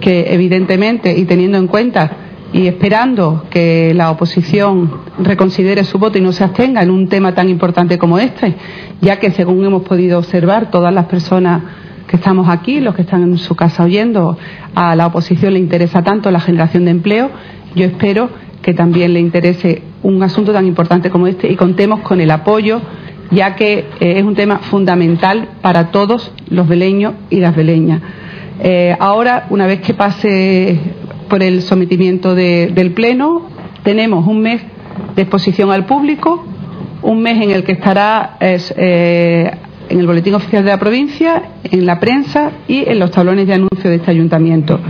que 0.00 0.32
evidentemente 0.32 1.18
y 1.18 1.24
teniendo 1.24 1.58
en 1.58 1.66
cuenta 1.66 2.27
y 2.58 2.66
esperando 2.66 3.44
que 3.50 3.94
la 3.94 4.10
oposición 4.10 4.90
reconsidere 5.20 5.84
su 5.84 6.00
voto 6.00 6.18
y 6.18 6.20
no 6.20 6.32
se 6.32 6.42
abstenga 6.42 6.82
en 6.82 6.90
un 6.90 7.08
tema 7.08 7.32
tan 7.32 7.48
importante 7.48 7.98
como 7.98 8.18
este, 8.18 8.56
ya 9.00 9.20
que 9.20 9.30
según 9.30 9.64
hemos 9.64 9.82
podido 9.82 10.18
observar 10.18 10.68
todas 10.68 10.92
las 10.92 11.04
personas 11.04 11.62
que 12.08 12.16
estamos 12.16 12.48
aquí, 12.48 12.80
los 12.80 12.96
que 12.96 13.02
están 13.02 13.22
en 13.22 13.38
su 13.38 13.54
casa 13.54 13.84
oyendo, 13.84 14.36
a 14.74 14.96
la 14.96 15.06
oposición 15.06 15.52
le 15.52 15.60
interesa 15.60 16.02
tanto 16.02 16.32
la 16.32 16.40
generación 16.40 16.86
de 16.86 16.90
empleo, 16.90 17.30
yo 17.76 17.84
espero 17.84 18.28
que 18.60 18.74
también 18.74 19.12
le 19.12 19.20
interese 19.20 19.82
un 20.02 20.20
asunto 20.24 20.52
tan 20.52 20.66
importante 20.66 21.10
como 21.10 21.28
este 21.28 21.48
y 21.52 21.54
contemos 21.54 22.00
con 22.00 22.20
el 22.20 22.32
apoyo, 22.32 22.80
ya 23.30 23.54
que 23.54 23.86
eh, 24.00 24.18
es 24.18 24.24
un 24.24 24.34
tema 24.34 24.58
fundamental 24.58 25.50
para 25.62 25.92
todos 25.92 26.32
los 26.50 26.66
veleños 26.66 27.14
y 27.30 27.38
las 27.38 27.54
veleñas. 27.54 28.02
Eh, 28.60 28.96
ahora, 28.98 29.46
una 29.50 29.66
vez 29.66 29.80
que 29.80 29.94
pase 29.94 30.80
por 31.28 31.42
el 31.42 31.62
sometimiento 31.62 32.34
del 32.34 32.92
Pleno. 32.92 33.48
Tenemos 33.82 34.26
un 34.26 34.40
mes 34.40 34.62
de 35.14 35.22
exposición 35.22 35.70
al 35.70 35.86
público, 35.86 36.44
un 37.02 37.22
mes 37.22 37.42
en 37.42 37.50
el 37.50 37.64
que 37.64 37.72
estará 37.72 38.36
eh, 38.40 39.50
en 39.88 39.98
el 39.98 40.06
Boletín 40.06 40.34
Oficial 40.34 40.64
de 40.64 40.70
la 40.70 40.78
Provincia, 40.78 41.42
en 41.64 41.86
la 41.86 42.00
prensa 42.00 42.50
y 42.66 42.88
en 42.88 42.98
los 42.98 43.10
tablones 43.10 43.46
de 43.46 43.54
anuncio 43.54 43.88
de 43.90 43.96
este 43.96 44.10
ayuntamiento. 44.10 44.80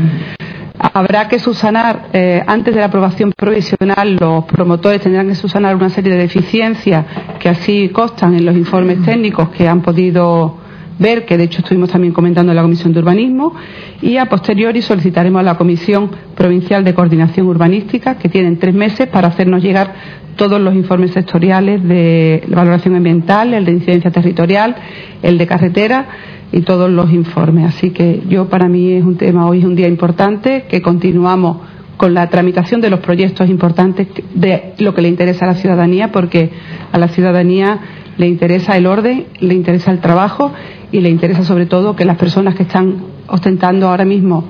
Habrá 0.78 1.28
que 1.28 1.38
subsanar, 1.38 2.06
eh, 2.12 2.42
antes 2.46 2.72
de 2.72 2.80
la 2.80 2.86
aprobación 2.86 3.32
provisional, 3.36 4.16
los 4.16 4.44
promotores 4.44 5.00
tendrán 5.00 5.28
que 5.28 5.34
subsanar 5.34 5.74
una 5.74 5.88
serie 5.88 6.12
de 6.12 6.18
deficiencias 6.18 7.04
que 7.40 7.48
así 7.48 7.88
constan 7.88 8.34
en 8.34 8.46
los 8.46 8.56
informes 8.56 9.02
técnicos 9.04 9.48
que 9.50 9.66
han 9.66 9.82
podido 9.82 10.67
ver, 10.98 11.24
que 11.24 11.36
de 11.36 11.44
hecho 11.44 11.60
estuvimos 11.60 11.90
también 11.90 12.12
comentando 12.12 12.52
en 12.52 12.56
la 12.56 12.62
Comisión 12.62 12.92
de 12.92 13.00
Urbanismo, 13.00 13.54
y 14.02 14.16
a 14.16 14.26
posteriori 14.26 14.82
solicitaremos 14.82 15.40
a 15.40 15.42
la 15.42 15.56
Comisión 15.56 16.10
Provincial 16.34 16.84
de 16.84 16.94
Coordinación 16.94 17.46
Urbanística, 17.46 18.18
que 18.18 18.28
tienen 18.28 18.58
tres 18.58 18.74
meses 18.74 19.08
para 19.08 19.28
hacernos 19.28 19.62
llegar 19.62 19.94
todos 20.36 20.60
los 20.60 20.74
informes 20.74 21.10
sectoriales 21.10 21.82
de 21.82 22.44
valoración 22.48 22.94
ambiental, 22.94 23.54
el 23.54 23.64
de 23.64 23.72
incidencia 23.72 24.10
territorial, 24.10 24.76
el 25.22 25.36
de 25.36 25.46
carretera 25.46 26.06
y 26.52 26.60
todos 26.60 26.90
los 26.90 27.12
informes. 27.12 27.66
Así 27.66 27.90
que 27.90 28.22
yo 28.28 28.48
para 28.48 28.68
mí 28.68 28.92
es 28.92 29.04
un 29.04 29.16
tema, 29.16 29.46
hoy 29.46 29.58
es 29.58 29.64
un 29.64 29.74
día 29.74 29.88
importante, 29.88 30.64
que 30.68 30.80
continuamos 30.80 31.58
con 31.96 32.14
la 32.14 32.28
tramitación 32.28 32.80
de 32.80 32.90
los 32.90 33.00
proyectos 33.00 33.50
importantes 33.50 34.06
de 34.32 34.74
lo 34.78 34.94
que 34.94 35.02
le 35.02 35.08
interesa 35.08 35.44
a 35.44 35.48
la 35.48 35.54
ciudadanía, 35.54 36.12
porque 36.12 36.50
a 36.92 36.98
la 36.98 37.08
ciudadanía 37.08 37.80
le 38.18 38.26
interesa 38.28 38.76
el 38.76 38.86
orden, 38.86 39.26
le 39.40 39.54
interesa 39.54 39.90
el 39.90 40.00
trabajo 40.00 40.52
y 40.92 41.00
le 41.00 41.08
interesa 41.08 41.44
sobre 41.44 41.66
todo 41.66 41.96
que 41.96 42.04
las 42.04 42.16
personas 42.16 42.54
que 42.54 42.64
están 42.64 42.96
ostentando 43.28 43.88
ahora 43.88 44.04
mismo 44.04 44.44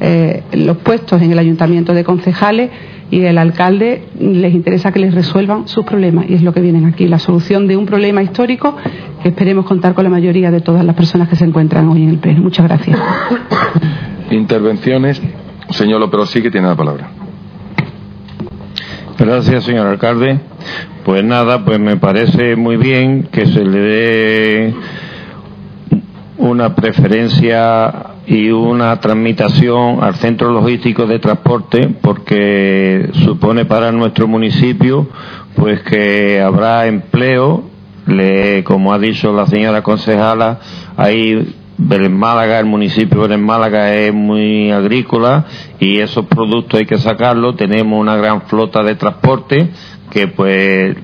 eh, 0.00 0.44
los 0.52 0.76
puestos 0.78 1.20
en 1.20 1.32
el 1.32 1.38
ayuntamiento 1.38 1.92
de 1.92 2.04
concejales 2.04 2.70
y 3.10 3.20
el 3.22 3.36
alcalde 3.36 4.04
les 4.20 4.54
interesa 4.54 4.92
que 4.92 5.00
les 5.00 5.14
resuelvan 5.14 5.66
sus 5.66 5.84
problemas 5.84 6.26
y 6.28 6.34
es 6.34 6.42
lo 6.42 6.52
que 6.52 6.60
vienen 6.60 6.84
aquí, 6.84 7.08
la 7.08 7.18
solución 7.18 7.66
de 7.66 7.76
un 7.76 7.84
problema 7.84 8.22
histórico 8.22 8.76
que 9.22 9.30
esperemos 9.30 9.64
contar 9.64 9.94
con 9.94 10.04
la 10.04 10.10
mayoría 10.10 10.50
de 10.50 10.60
todas 10.60 10.84
las 10.84 10.94
personas 10.94 11.28
que 11.28 11.36
se 11.36 11.44
encuentran 11.44 11.88
hoy 11.88 12.04
en 12.04 12.10
el 12.10 12.18
pleno. 12.18 12.42
Muchas 12.42 12.66
gracias. 12.66 12.98
Intervenciones. 14.30 15.20
Señor 15.70 16.00
López, 16.00 16.28
sí 16.30 16.42
que 16.42 16.50
tiene 16.50 16.68
la 16.68 16.76
palabra. 16.76 17.10
Gracias, 19.18 19.64
señor 19.64 19.86
alcalde. 19.86 20.38
Pues 21.04 21.24
nada, 21.24 21.64
pues 21.64 21.78
me 21.80 21.96
parece 21.96 22.56
muy 22.56 22.76
bien 22.76 23.28
que 23.32 23.46
se 23.46 23.64
le 23.64 23.78
dé 23.78 24.74
una 26.38 26.74
preferencia 26.74 27.92
y 28.26 28.50
una 28.50 29.00
transmitación 29.00 30.02
al 30.02 30.14
centro 30.16 30.52
logístico 30.52 31.06
de 31.06 31.18
transporte 31.18 31.88
porque 32.00 33.08
supone 33.24 33.64
para 33.64 33.90
nuestro 33.90 34.28
municipio 34.28 35.08
pues 35.56 35.82
que 35.82 36.40
habrá 36.40 36.86
empleo 36.86 37.64
le, 38.06 38.62
como 38.64 38.92
ha 38.92 38.98
dicho 38.98 39.32
la 39.32 39.46
señora 39.46 39.82
concejala 39.82 40.60
hay 40.96 41.54
Belén 41.80 42.12
Málaga, 42.12 42.58
el 42.58 42.66
municipio 42.66 43.22
de 43.22 43.28
Belén 43.28 43.46
Málaga 43.46 43.94
es 43.94 44.12
muy 44.12 44.72
agrícola 44.72 45.46
y 45.78 45.98
esos 46.00 46.26
productos 46.26 46.80
hay 46.80 46.86
que 46.86 46.98
sacarlos. 46.98 47.56
Tenemos 47.56 48.00
una 48.00 48.16
gran 48.16 48.42
flota 48.42 48.82
de 48.82 48.96
transporte 48.96 49.70
que 50.10 50.28
pues 50.28 50.96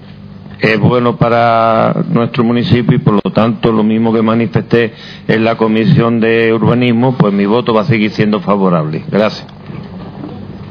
es 0.60 0.80
bueno 0.80 1.16
para 1.16 2.04
nuestro 2.08 2.44
municipio 2.44 2.96
y 2.96 3.00
por 3.00 3.14
lo 3.14 3.32
tanto 3.32 3.72
lo 3.72 3.82
mismo 3.82 4.12
que 4.12 4.22
manifesté 4.22 4.94
en 5.28 5.44
la 5.44 5.56
comisión 5.56 6.20
de 6.20 6.52
urbanismo, 6.52 7.16
pues 7.16 7.32
mi 7.32 7.46
voto 7.46 7.74
va 7.74 7.82
a 7.82 7.84
seguir 7.84 8.10
siendo 8.10 8.40
favorable. 8.40 9.04
Gracias. 9.10 9.46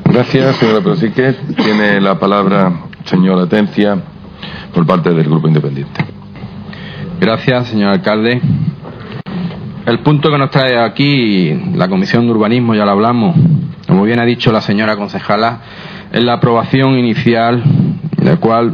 Gracias, 0.06 0.56
señora 0.58 0.82
Prosique. 0.82 1.34
Tiene 1.56 2.00
la 2.00 2.20
palabra 2.20 2.72
señora 3.06 3.44
Atencia 3.44 3.98
por 4.74 4.86
parte 4.86 5.12
del 5.12 5.24
Grupo 5.26 5.48
Independiente. 5.48 6.06
Gracias, 7.20 7.68
señor 7.68 7.92
alcalde. 7.92 8.42
El 9.86 10.00
punto 10.00 10.30
que 10.30 10.38
nos 10.38 10.50
trae 10.50 10.78
aquí 10.78 11.54
la 11.76 11.90
Comisión 11.90 12.26
de 12.26 12.32
Urbanismo, 12.32 12.74
ya 12.74 12.86
lo 12.86 12.92
hablamos, 12.92 13.36
como 13.88 14.04
bien 14.04 14.20
ha 14.20 14.26
dicho 14.26 14.52
la 14.52 14.62
señora 14.62 14.96
concejala, 14.96 15.60
es 16.12 16.24
la 16.24 16.34
aprobación 16.34 16.98
inicial, 16.98 17.64
la 18.24 18.38
cual 18.38 18.74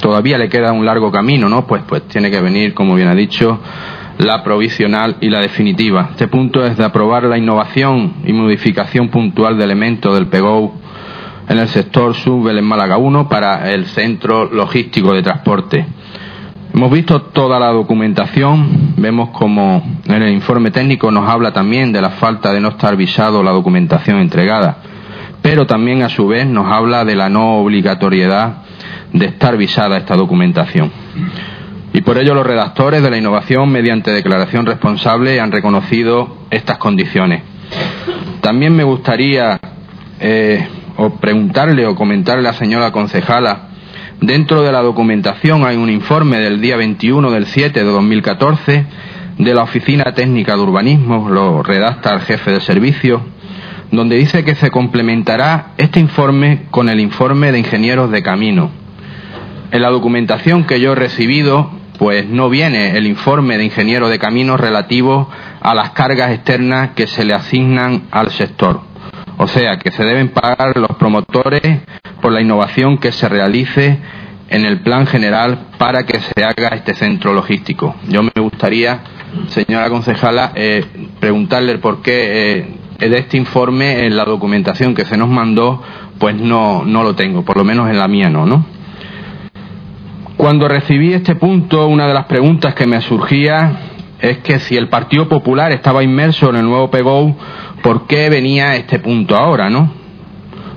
todavía 0.00 0.38
le 0.38 0.48
queda 0.48 0.72
un 0.72 0.84
largo 0.84 1.10
camino, 1.10 1.48
¿no? 1.48 1.66
Pues, 1.66 1.82
pues 1.86 2.02
tiene 2.08 2.30
que 2.30 2.40
venir, 2.40 2.74
como 2.74 2.94
bien 2.94 3.08
ha 3.08 3.14
dicho, 3.14 3.60
la 4.18 4.42
provisional 4.42 5.16
y 5.20 5.30
la 5.30 5.40
definitiva. 5.40 6.08
Este 6.10 6.28
punto 6.28 6.64
es 6.64 6.76
de 6.76 6.84
aprobar 6.84 7.24
la 7.24 7.38
innovación 7.38 8.14
y 8.24 8.32
modificación 8.32 9.08
puntual 9.08 9.56
de 9.56 9.64
elementos 9.64 10.14
del 10.14 10.26
PEGO 10.26 10.74
en 11.48 11.58
el 11.58 11.68
sector 11.68 12.14
sub 12.14 12.48
en 12.48 12.64
Málaga 12.64 12.96
1 12.98 13.28
para 13.28 13.70
el 13.70 13.86
centro 13.86 14.50
logístico 14.52 15.12
de 15.12 15.22
transporte. 15.22 15.86
Hemos 16.74 16.90
visto 16.90 17.20
toda 17.22 17.60
la 17.60 17.68
documentación, 17.68 18.94
vemos 18.96 19.30
como 19.30 19.82
en 20.06 20.22
el 20.22 20.32
informe 20.32 20.70
técnico 20.70 21.10
nos 21.10 21.28
habla 21.28 21.52
también 21.52 21.92
de 21.92 22.00
la 22.00 22.10
falta 22.10 22.52
de 22.52 22.60
no 22.60 22.70
estar 22.70 22.96
visado 22.96 23.42
la 23.42 23.50
documentación 23.50 24.18
entregada, 24.20 24.78
pero 25.42 25.66
también 25.66 26.02
a 26.02 26.08
su 26.08 26.26
vez 26.26 26.46
nos 26.46 26.66
habla 26.72 27.04
de 27.04 27.14
la 27.14 27.28
no 27.28 27.58
obligatoriedad 27.58 28.62
de 29.12 29.26
estar 29.26 29.56
visada 29.56 29.96
esta 29.96 30.14
documentación. 30.14 30.90
Y 31.92 32.00
por 32.00 32.18
ello 32.18 32.34
los 32.34 32.46
redactores 32.46 33.02
de 33.02 33.10
la 33.10 33.18
innovación, 33.18 33.70
mediante 33.70 34.10
declaración 34.12 34.66
responsable, 34.66 35.40
han 35.40 35.52
reconocido 35.52 36.38
estas 36.50 36.78
condiciones. 36.78 37.42
También 38.40 38.74
me 38.74 38.84
gustaría 38.84 39.60
eh, 40.20 40.66
o 40.96 41.10
preguntarle 41.10 41.86
o 41.86 41.94
comentarle 41.94 42.48
a 42.48 42.52
la 42.52 42.58
señora 42.58 42.92
concejala 42.92 43.72
Dentro 44.22 44.62
de 44.62 44.70
la 44.70 44.82
documentación 44.82 45.66
hay 45.66 45.76
un 45.76 45.90
informe 45.90 46.38
del 46.38 46.60
día 46.60 46.76
21 46.76 47.28
del 47.32 47.46
7 47.46 47.80
de 47.80 47.90
2014 47.90 48.86
de 49.36 49.54
la 49.54 49.64
Oficina 49.64 50.14
Técnica 50.14 50.54
de 50.54 50.60
Urbanismo, 50.60 51.28
lo 51.28 51.64
redacta 51.64 52.14
el 52.14 52.20
jefe 52.20 52.52
de 52.52 52.60
servicio, 52.60 53.20
donde 53.90 54.14
dice 54.14 54.44
que 54.44 54.54
se 54.54 54.70
complementará 54.70 55.72
este 55.76 55.98
informe 55.98 56.66
con 56.70 56.88
el 56.88 57.00
informe 57.00 57.50
de 57.50 57.58
ingenieros 57.58 58.12
de 58.12 58.22
camino. 58.22 58.70
En 59.72 59.80
la 59.80 59.88
documentación 59.88 60.64
que 60.64 60.80
yo 60.80 60.92
he 60.92 60.94
recibido, 60.94 61.70
pues 61.98 62.28
no 62.28 62.50
viene 62.50 62.94
el 62.98 63.06
informe 63.06 63.56
de 63.56 63.64
ingenieros 63.64 64.10
de 64.10 64.18
camino 64.18 64.58
relativo 64.58 65.30
a 65.62 65.74
las 65.74 65.92
cargas 65.92 66.30
externas 66.30 66.90
que 66.90 67.06
se 67.06 67.24
le 67.24 67.32
asignan 67.32 68.02
al 68.10 68.30
sector. 68.32 68.82
O 69.38 69.48
sea, 69.48 69.78
que 69.78 69.90
se 69.90 70.04
deben 70.04 70.28
pagar 70.28 70.76
los 70.76 70.90
promotores 70.98 71.62
por 72.20 72.32
la 72.32 72.42
innovación 72.42 72.98
que 72.98 73.12
se 73.12 73.30
realice 73.30 73.98
en 74.50 74.66
el 74.66 74.80
plan 74.80 75.06
general 75.06 75.68
para 75.78 76.04
que 76.04 76.20
se 76.20 76.44
haga 76.44 76.68
este 76.76 76.94
centro 76.94 77.32
logístico. 77.32 77.96
Yo 78.08 78.22
me 78.22 78.30
gustaría, 78.42 79.00
señora 79.48 79.88
concejala, 79.88 80.52
eh, 80.54 80.84
preguntarle 81.18 81.78
por 81.78 82.02
qué 82.02 82.68
eh, 82.98 83.08
de 83.08 83.18
este 83.18 83.38
informe 83.38 84.04
en 84.04 84.18
la 84.18 84.26
documentación 84.26 84.94
que 84.94 85.06
se 85.06 85.16
nos 85.16 85.30
mandó, 85.30 85.82
pues 86.18 86.36
no, 86.36 86.84
no 86.84 87.02
lo 87.02 87.14
tengo, 87.14 87.42
por 87.42 87.56
lo 87.56 87.64
menos 87.64 87.88
en 87.88 87.98
la 87.98 88.06
mía 88.06 88.28
no, 88.28 88.44
¿no? 88.44 88.81
Cuando 90.42 90.66
recibí 90.66 91.14
este 91.14 91.36
punto, 91.36 91.86
una 91.86 92.08
de 92.08 92.14
las 92.14 92.24
preguntas 92.24 92.74
que 92.74 92.84
me 92.84 93.00
surgía 93.00 93.74
es 94.18 94.38
que 94.38 94.58
si 94.58 94.76
el 94.76 94.88
Partido 94.88 95.28
Popular 95.28 95.70
estaba 95.70 96.02
inmerso 96.02 96.50
en 96.50 96.56
el 96.56 96.64
nuevo 96.64 96.90
PEGO, 96.90 97.36
¿por 97.80 98.08
qué 98.08 98.28
venía 98.28 98.74
este 98.74 98.98
punto 98.98 99.36
ahora, 99.36 99.70
no? 99.70 99.92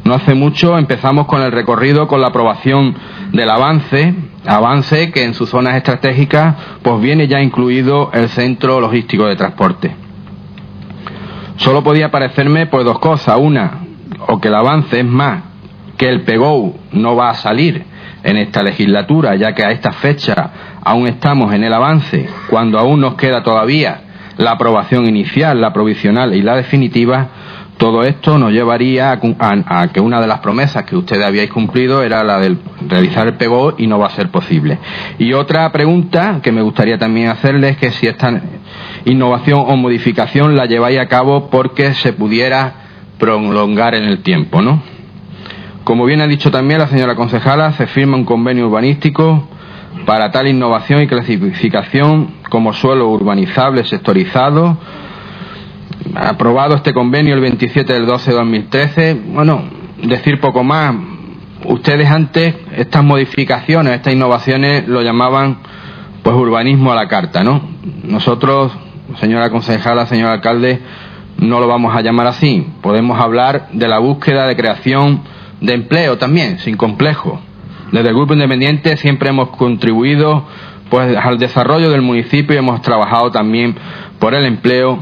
No 0.03 0.13
hace 0.13 0.35
mucho 0.35 0.77
empezamos 0.77 1.25
con 1.25 1.41
el 1.41 1.51
recorrido 1.51 2.07
con 2.07 2.21
la 2.21 2.27
aprobación 2.27 2.93
del 3.31 3.49
avance, 3.49 4.13
avance 4.45 5.09
que 5.09 5.23
en 5.23 5.33
sus 5.33 5.49
zonas 5.49 5.75
estratégicas 5.77 6.57
pues 6.83 7.01
viene 7.01 7.27
ya 7.27 7.41
incluido 7.41 8.11
el 8.13 8.29
centro 8.29 8.79
logístico 8.79 9.25
de 9.25 9.35
transporte. 9.35 9.95
Solo 11.55 11.83
podía 11.83 12.11
parecerme 12.11 12.67
pues 12.67 12.85
dos 12.85 12.99
cosas, 12.99 13.35
una, 13.39 13.79
o 14.27 14.39
que 14.39 14.49
el 14.49 14.53
avance 14.53 14.99
es 14.99 15.05
más 15.07 15.41
que 15.97 16.07
el 16.07 16.21
PEGO 16.21 16.75
no 16.91 17.15
va 17.15 17.31
a 17.31 17.33
salir 17.33 17.94
en 18.25 18.37
esta 18.37 18.63
legislatura, 18.63 19.35
ya 19.35 19.53
que 19.53 19.63
a 19.63 19.69
esta 19.69 19.91
fecha 19.91 20.49
aún 20.83 21.07
estamos 21.07 21.53
en 21.53 21.63
el 21.63 21.71
avance, 21.71 22.27
cuando 22.49 22.79
aún 22.79 22.99
nos 22.99 23.13
queda 23.13 23.43
todavía 23.43 24.01
la 24.37 24.51
aprobación 24.51 25.07
inicial, 25.07 25.61
la 25.61 25.71
provisional 25.71 26.33
y 26.33 26.41
la 26.41 26.55
definitiva, 26.55 27.29
todo 27.77 28.03
esto 28.03 28.39
nos 28.39 28.51
llevaría 28.51 29.11
a, 29.11 29.87
que 29.89 29.99
una 29.99 30.19
de 30.19 30.27
las 30.27 30.39
promesas 30.39 30.85
que 30.85 30.95
ustedes 30.95 31.23
habíais 31.23 31.51
cumplido 31.51 32.01
era 32.01 32.23
la 32.23 32.39
de 32.39 32.57
realizar 32.87 33.27
el 33.27 33.35
PGO 33.35 33.75
y 33.77 33.85
no 33.85 33.99
va 33.99 34.07
a 34.07 34.11
ser 34.11 34.29
posible. 34.29 34.79
Y 35.19 35.33
otra 35.33 35.71
pregunta 35.71 36.39
que 36.41 36.51
me 36.51 36.63
gustaría 36.63 36.97
también 36.97 37.27
hacerles 37.27 37.73
es 37.73 37.77
que 37.77 37.91
si 37.91 38.07
esta 38.07 38.41
innovación 39.05 39.65
o 39.67 39.77
modificación 39.77 40.55
la 40.55 40.65
lleváis 40.65 40.99
a 40.99 41.07
cabo 41.07 41.49
porque 41.51 41.93
se 41.93 42.13
pudiera 42.13 42.73
prolongar 43.19 43.93
en 43.93 44.05
el 44.05 44.23
tiempo, 44.23 44.61
¿no? 44.61 44.94
Como 45.85 46.03
bien 46.03 46.19
ha 46.19 46.27
dicho 46.27 46.51
también 46.51 46.79
la 46.79 46.87
señora 46.87 47.15
concejala, 47.15 47.71
se 47.73 47.87
firma 47.87 48.17
un 48.17 48.25
convenio 48.25 48.67
urbanístico 48.67 49.47
para 50.05 50.31
tal 50.31 50.47
innovación 50.47 51.01
y 51.01 51.07
clasificación 51.07 52.33
como 52.49 52.73
suelo 52.73 53.07
urbanizable 53.07 53.85
sectorizado 53.85 54.77
aprobado 56.15 56.75
este 56.75 56.93
convenio 56.93 57.33
el 57.33 57.41
27 57.41 57.93
del 57.93 58.05
12 58.05 58.31
de 58.31 58.37
2013. 58.37 59.21
Bueno, 59.33 59.63
decir 60.03 60.39
poco 60.39 60.63
más. 60.63 60.95
Ustedes 61.65 62.09
antes 62.09 62.55
estas 62.75 63.03
modificaciones, 63.03 63.93
estas 63.95 64.13
innovaciones 64.13 64.87
lo 64.87 65.01
llamaban 65.01 65.57
pues 66.21 66.35
urbanismo 66.35 66.91
a 66.91 66.95
la 66.95 67.07
carta, 67.07 67.43
¿no? 67.43 67.61
Nosotros, 68.03 68.71
señora 69.19 69.49
concejala, 69.49 70.05
señor 70.05 70.31
alcalde, 70.31 70.79
no 71.37 71.59
lo 71.59 71.67
vamos 71.67 71.95
a 71.95 72.01
llamar 72.01 72.27
así. 72.27 72.67
Podemos 72.81 73.19
hablar 73.19 73.69
de 73.71 73.87
la 73.87 73.99
búsqueda 73.99 74.47
de 74.47 74.55
creación 74.55 75.21
de 75.61 75.73
empleo 75.73 76.17
también, 76.17 76.59
sin 76.59 76.77
complejo. 76.77 77.39
Desde 77.91 78.09
el 78.09 78.15
Grupo 78.15 78.33
Independiente 78.33 78.97
siempre 78.97 79.29
hemos 79.29 79.49
contribuido 79.49 80.45
pues 80.89 81.15
al 81.17 81.37
desarrollo 81.37 81.89
del 81.89 82.01
municipio 82.01 82.55
y 82.55 82.59
hemos 82.59 82.81
trabajado 82.81 83.31
también 83.31 83.75
por 84.19 84.33
el 84.33 84.45
empleo 84.45 84.99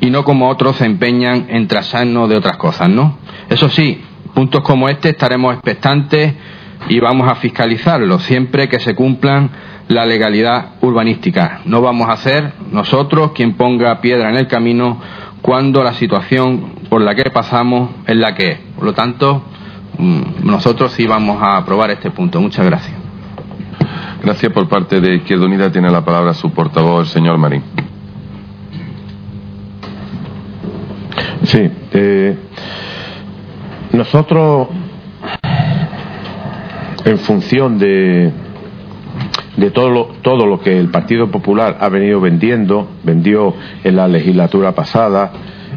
y 0.00 0.10
no 0.10 0.24
como 0.24 0.48
otros 0.48 0.76
se 0.76 0.84
empeñan 0.84 1.46
en 1.48 1.68
trazarnos 1.68 2.28
de 2.28 2.36
otras 2.36 2.56
cosas, 2.56 2.88
¿no? 2.88 3.18
Eso 3.48 3.68
sí, 3.68 4.02
puntos 4.34 4.62
como 4.62 4.88
este 4.88 5.10
estaremos 5.10 5.54
expectantes 5.54 6.34
y 6.88 6.98
vamos 6.98 7.28
a 7.28 7.36
fiscalizarlo 7.36 8.18
siempre 8.18 8.68
que 8.68 8.80
se 8.80 8.94
cumplan 8.94 9.50
la 9.88 10.04
legalidad 10.06 10.72
urbanística. 10.80 11.60
No 11.64 11.80
vamos 11.80 12.08
a 12.08 12.16
ser 12.16 12.52
nosotros 12.72 13.32
quien 13.32 13.54
ponga 13.54 14.00
piedra 14.00 14.30
en 14.30 14.36
el 14.36 14.48
camino 14.48 15.00
cuando 15.40 15.82
la 15.82 15.94
situación 15.94 16.72
por 16.88 17.02
la 17.02 17.14
que 17.14 17.30
pasamos 17.30 17.90
es 18.06 18.16
la 18.16 18.34
que 18.34 18.48
es. 18.48 18.58
Por 18.76 18.84
lo 18.84 18.94
tanto, 18.94 19.44
nosotros 19.98 20.92
sí 20.92 21.06
vamos 21.06 21.40
a 21.42 21.58
aprobar 21.58 21.90
este 21.90 22.10
punto. 22.10 22.40
Muchas 22.40 22.66
gracias. 22.66 22.96
Gracias 24.22 24.52
por 24.52 24.68
parte 24.68 25.00
de 25.00 25.16
Izquierda 25.16 25.46
Unida. 25.46 25.70
Tiene 25.70 25.90
la 25.90 26.04
palabra 26.04 26.32
su 26.34 26.50
portavoz, 26.50 27.08
el 27.08 27.12
señor 27.12 27.38
Marín. 27.38 27.62
Sí. 31.44 31.70
Eh, 31.92 32.36
nosotros, 33.92 34.68
en 37.04 37.18
función 37.18 37.78
de, 37.78 38.32
de 39.56 39.70
todo 39.70 39.90
lo, 39.90 40.06
todo 40.22 40.46
lo 40.46 40.60
que 40.60 40.78
el 40.78 40.88
Partido 40.88 41.30
Popular 41.30 41.78
ha 41.80 41.88
venido 41.88 42.20
vendiendo, 42.20 42.88
vendió 43.02 43.54
en 43.84 43.96
la 43.96 44.08
legislatura 44.08 44.72
pasada, 44.72 45.32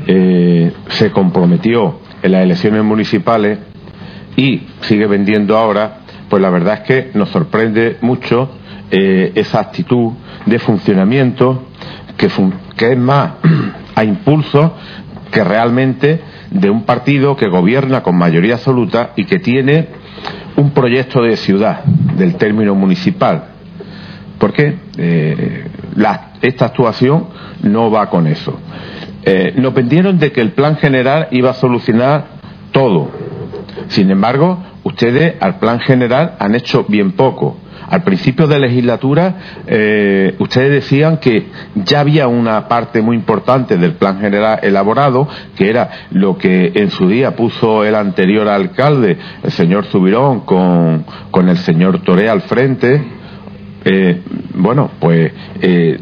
eh, 0.07 0.71
se 0.87 1.11
comprometió 1.11 1.99
en 2.21 2.31
las 2.31 2.43
elecciones 2.43 2.83
municipales 2.83 3.59
y 4.35 4.63
sigue 4.81 5.07
vendiendo 5.07 5.57
ahora, 5.57 5.99
pues 6.29 6.41
la 6.41 6.49
verdad 6.49 6.75
es 6.75 6.79
que 6.81 7.11
nos 7.13 7.29
sorprende 7.29 7.97
mucho 8.01 8.49
eh, 8.91 9.31
esa 9.35 9.59
actitud 9.59 10.13
de 10.45 10.59
funcionamiento 10.59 11.63
que, 12.17 12.27
es 12.27 12.97
más 12.97 13.33
a 13.95 14.03
impulso 14.03 14.73
que 15.31 15.43
realmente 15.43 16.21
de 16.51 16.69
un 16.69 16.83
partido 16.83 17.35
que 17.35 17.47
gobierna 17.47 18.03
con 18.03 18.15
mayoría 18.15 18.55
absoluta 18.55 19.11
y 19.15 19.25
que 19.25 19.39
tiene 19.39 19.87
un 20.55 20.71
proyecto 20.71 21.21
de 21.21 21.35
ciudad 21.35 21.83
del 21.83 22.35
término 22.35 22.75
municipal. 22.75 23.45
Porque 24.37 24.77
eh, 24.97 25.65
esta 26.41 26.65
actuación 26.65 27.27
no 27.63 27.89
va 27.89 28.09
con 28.09 28.27
eso. 28.27 28.59
Eh, 29.23 29.53
nos 29.57 29.73
vendieron 29.73 30.19
de 30.19 30.31
que 30.31 30.41
el 30.41 30.51
plan 30.51 30.77
general 30.77 31.27
iba 31.31 31.49
a 31.49 31.53
solucionar 31.53 32.25
todo. 32.71 33.09
Sin 33.87 34.09
embargo, 34.11 34.63
ustedes 34.83 35.35
al 35.39 35.59
plan 35.59 35.79
general 35.79 36.35
han 36.39 36.55
hecho 36.55 36.85
bien 36.87 37.13
poco. 37.13 37.57
Al 37.87 38.03
principio 38.03 38.47
de 38.47 38.59
legislatura, 38.59 39.35
eh, 39.67 40.35
ustedes 40.39 40.71
decían 40.71 41.17
que 41.17 41.47
ya 41.75 41.99
había 41.99 42.27
una 42.27 42.67
parte 42.67 43.01
muy 43.01 43.15
importante 43.15 43.77
del 43.77 43.93
plan 43.93 44.19
general 44.19 44.59
elaborado, 44.63 45.27
que 45.55 45.69
era 45.69 46.07
lo 46.11 46.37
que 46.37 46.71
en 46.73 46.89
su 46.89 47.07
día 47.07 47.35
puso 47.35 47.83
el 47.83 47.93
anterior 47.93 48.47
alcalde, 48.47 49.17
el 49.43 49.51
señor 49.51 49.85
Zubirón, 49.85 50.41
con, 50.41 51.05
con 51.29 51.47
el 51.47 51.57
señor 51.57 51.99
Toré 51.99 52.27
al 52.27 52.41
frente. 52.41 53.03
Eh, 53.83 54.21
bueno, 54.55 54.89
pues 54.99 55.31
eh, 55.61 55.99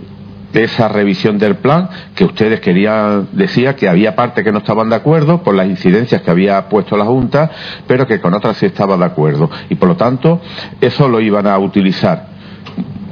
esa 0.54 0.88
revisión 0.88 1.38
del 1.38 1.56
plan 1.56 1.90
que 2.16 2.26
ustedes 2.26 2.60
querían, 2.60 3.30
decía 3.32 3.76
que 3.76 3.90
había 3.90 4.16
parte 4.16 4.44
que 4.44 4.52
no 4.52 4.60
estaban 4.60 4.90
de 4.90 4.96
acuerdo 4.96 5.44
por 5.44 5.56
las 5.56 5.68
incidencias 5.68 6.22
que 6.22 6.32
había 6.32 6.70
puesto 6.70 6.96
la 6.96 7.06
Junta, 7.06 7.50
pero 7.88 8.06
que 8.06 8.22
con 8.22 8.34
otras 8.34 8.58
sí 8.58 8.68
estaba 8.68 8.98
de 8.98 9.06
acuerdo. 9.06 9.50
Y 9.70 9.76
por 9.76 9.90
lo 9.90 9.96
tanto, 9.96 10.42
eso 10.80 11.08
lo 11.08 11.20
iban 11.20 11.48
a 11.48 11.58
utilizar. 11.58 12.34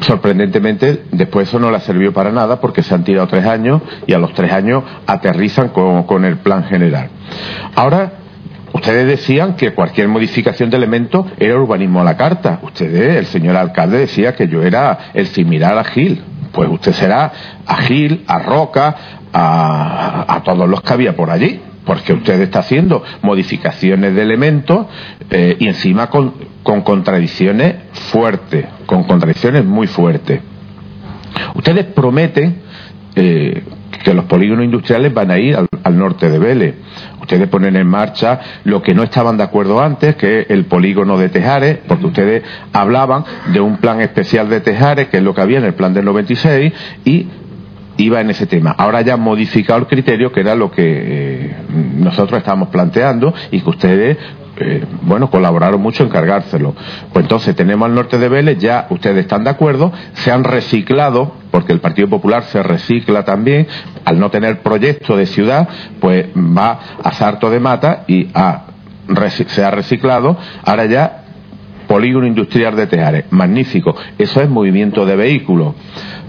Sorprendentemente, 0.01 1.03
después 1.11 1.47
eso 1.47 1.59
no 1.59 1.69
le 1.69 1.79
sirvió 1.79 2.11
para 2.11 2.31
nada 2.31 2.59
porque 2.59 2.81
se 2.81 2.93
han 2.95 3.03
tirado 3.03 3.27
tres 3.27 3.45
años 3.45 3.81
y 4.07 4.13
a 4.13 4.17
los 4.17 4.33
tres 4.33 4.51
años 4.51 4.83
aterrizan 5.05 5.69
con 5.69 6.25
el 6.25 6.37
plan 6.37 6.63
general. 6.63 7.09
Ahora, 7.75 8.20
Ustedes 8.73 9.05
decían 9.05 9.55
que 9.55 9.73
cualquier 9.73 10.07
modificación 10.07 10.69
de 10.69 10.77
elementos 10.77 11.25
era 11.37 11.55
urbanismo 11.55 12.01
a 12.01 12.03
la 12.03 12.17
carta. 12.17 12.59
Ustedes, 12.63 13.17
el 13.17 13.25
señor 13.25 13.57
alcalde 13.57 13.97
decía 13.97 14.35
que 14.35 14.47
yo 14.47 14.63
era 14.63 15.11
el 15.13 15.27
similar 15.27 15.77
a 15.77 15.83
Gil 15.83 16.23
pues 16.51 16.69
usted 16.69 16.93
será 16.93 17.31
a 17.65 17.75
Gil, 17.77 18.23
a 18.27 18.39
Roca, 18.39 18.95
a, 19.33 20.41
todos 20.43 20.67
los 20.67 20.81
que 20.81 20.93
había 20.93 21.15
por 21.15 21.29
allí, 21.29 21.61
porque 21.85 22.13
usted 22.13 22.41
está 22.41 22.59
haciendo 22.59 23.03
modificaciones 23.21 24.13
de 24.13 24.21
elementos 24.21 24.87
eh, 25.29 25.55
y 25.59 25.67
encima 25.67 26.07
con, 26.07 26.33
contradicciones 26.63 27.75
fuertes, 27.91 28.65
con 28.85 29.03
contradicciones 29.03 29.65
muy 29.65 29.87
fuertes. 29.87 30.41
Ustedes 31.55 31.85
prometen 31.85 32.61
eh, 33.15 33.63
que 34.03 34.13
los 34.13 34.25
polígonos 34.25 34.65
industriales 34.65 35.13
van 35.13 35.31
a 35.31 35.39
ir 35.39 35.55
al, 35.55 35.97
norte 35.97 36.29
de 36.29 36.39
Vélez. 36.39 36.75
Ustedes 37.21 37.47
ponen 37.47 37.75
en 37.75 37.87
marcha 37.87 38.39
lo 38.63 38.81
que 38.81 38.93
no 38.93 39.03
estaban 39.03 39.37
de 39.37 39.43
acuerdo 39.43 39.79
antes, 39.79 40.15
que 40.15 40.41
es 40.41 40.49
el 40.49 40.65
polígono 40.65 41.17
de 41.17 41.29
Tejares, 41.29 41.77
porque 41.87 42.07
ustedes 42.07 42.43
hablaban 42.73 43.23
de 43.53 43.59
un 43.59 43.77
plan 43.77 44.01
especial 44.01 44.49
de 44.49 44.59
Tejares, 44.59 45.07
que 45.09 45.17
es 45.17 45.23
lo 45.23 45.33
que 45.33 45.41
había 45.41 45.59
en 45.59 45.65
el 45.65 45.73
plan 45.73 45.93
del 45.93 46.05
96, 46.05 46.73
y 47.05 47.27
iba 47.97 48.19
en 48.21 48.29
ese 48.31 48.47
tema. 48.47 48.71
Ahora 48.77 49.01
ya 49.01 49.13
han 49.13 49.21
modificado 49.21 49.79
el 49.79 49.87
criterio, 49.87 50.31
que 50.31 50.39
era 50.39 50.55
lo 50.55 50.71
que 50.71 50.83
eh, 50.83 51.55
nosotros 51.97 52.39
estábamos 52.39 52.69
planteando, 52.69 53.33
y 53.51 53.61
que 53.61 53.69
ustedes 53.69 54.17
eh, 54.57 54.85
bueno, 55.03 55.29
colaboraron 55.29 55.81
mucho 55.81 56.03
en 56.03 56.09
cargárselo. 56.09 56.75
Pues 57.13 57.23
entonces 57.23 57.55
tenemos 57.55 57.85
al 57.85 57.95
norte 57.95 58.17
de 58.17 58.29
Vélez, 58.29 58.57
ya 58.59 58.87
ustedes 58.89 59.19
están 59.19 59.43
de 59.43 59.49
acuerdo, 59.49 59.91
se 60.13 60.31
han 60.31 60.43
reciclado, 60.43 61.33
porque 61.51 61.73
el 61.73 61.79
Partido 61.79 62.09
Popular 62.09 62.43
se 62.43 62.63
recicla 62.63 63.23
también, 63.23 63.67
al 64.05 64.19
no 64.19 64.31
tener 64.31 64.61
proyecto 64.61 65.17
de 65.17 65.25
ciudad, 65.25 65.67
pues 65.99 66.27
va 66.35 66.79
a 67.03 67.11
Sarto 67.13 67.49
de 67.49 67.59
Mata 67.59 68.03
y 68.07 68.27
se 69.47 69.63
ha 69.63 69.71
reciclado, 69.71 70.37
ahora 70.63 70.85
ya 70.85 71.17
polígono 71.87 72.25
industrial 72.25 72.75
de 72.75 72.87
Tejares, 72.87 73.25
magnífico, 73.31 73.95
eso 74.17 74.41
es 74.41 74.49
movimiento 74.49 75.05
de 75.05 75.15
vehículos. 75.15 75.75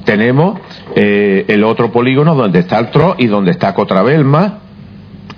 Tenemos 0.04 0.58
eh, 0.96 1.44
el 1.46 1.62
otro 1.62 1.92
polígono 1.92 2.34
donde 2.34 2.58
está 2.58 2.80
el 2.80 2.90
TRO 2.90 3.14
y 3.16 3.28
donde 3.28 3.52
está 3.52 3.72
Cotrabelma, 3.72 4.58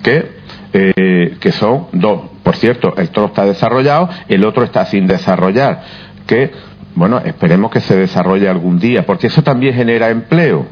que, 0.01 0.31
eh, 0.73 1.37
que 1.39 1.51
son 1.51 1.87
dos 1.91 2.21
por 2.45 2.57
cierto, 2.57 2.93
el 2.95 3.07
otro 3.07 3.25
está 3.25 3.43
desarrollado, 3.43 4.07
el 4.27 4.45
otro 4.45 4.63
está 4.63 4.85
sin 4.85 5.07
desarrollar. 5.07 5.81
Que, 6.27 6.51
bueno, 6.95 7.19
esperemos 7.19 7.71
que 7.71 7.81
se 7.81 7.95
desarrolle 7.95 8.49
algún 8.49 8.79
día, 8.79 9.05
porque 9.05 9.27
eso 9.27 9.43
también 9.43 9.73
genera 9.73 10.09
empleo 10.09 10.65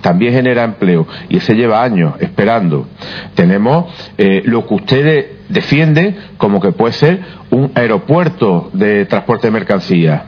también 0.00 0.32
genera 0.32 0.64
empleo 0.64 1.06
y 1.28 1.36
ese 1.36 1.54
lleva 1.54 1.82
años 1.82 2.14
esperando. 2.20 2.86
Tenemos 3.34 3.86
eh, 4.18 4.42
lo 4.44 4.66
que 4.66 4.74
ustedes 4.74 5.26
defienden 5.48 6.16
como 6.36 6.60
que 6.60 6.72
puede 6.72 6.92
ser 6.94 7.20
un 7.50 7.72
aeropuerto 7.74 8.70
de 8.72 9.06
transporte 9.06 9.48
de 9.48 9.50
mercancías. 9.52 10.22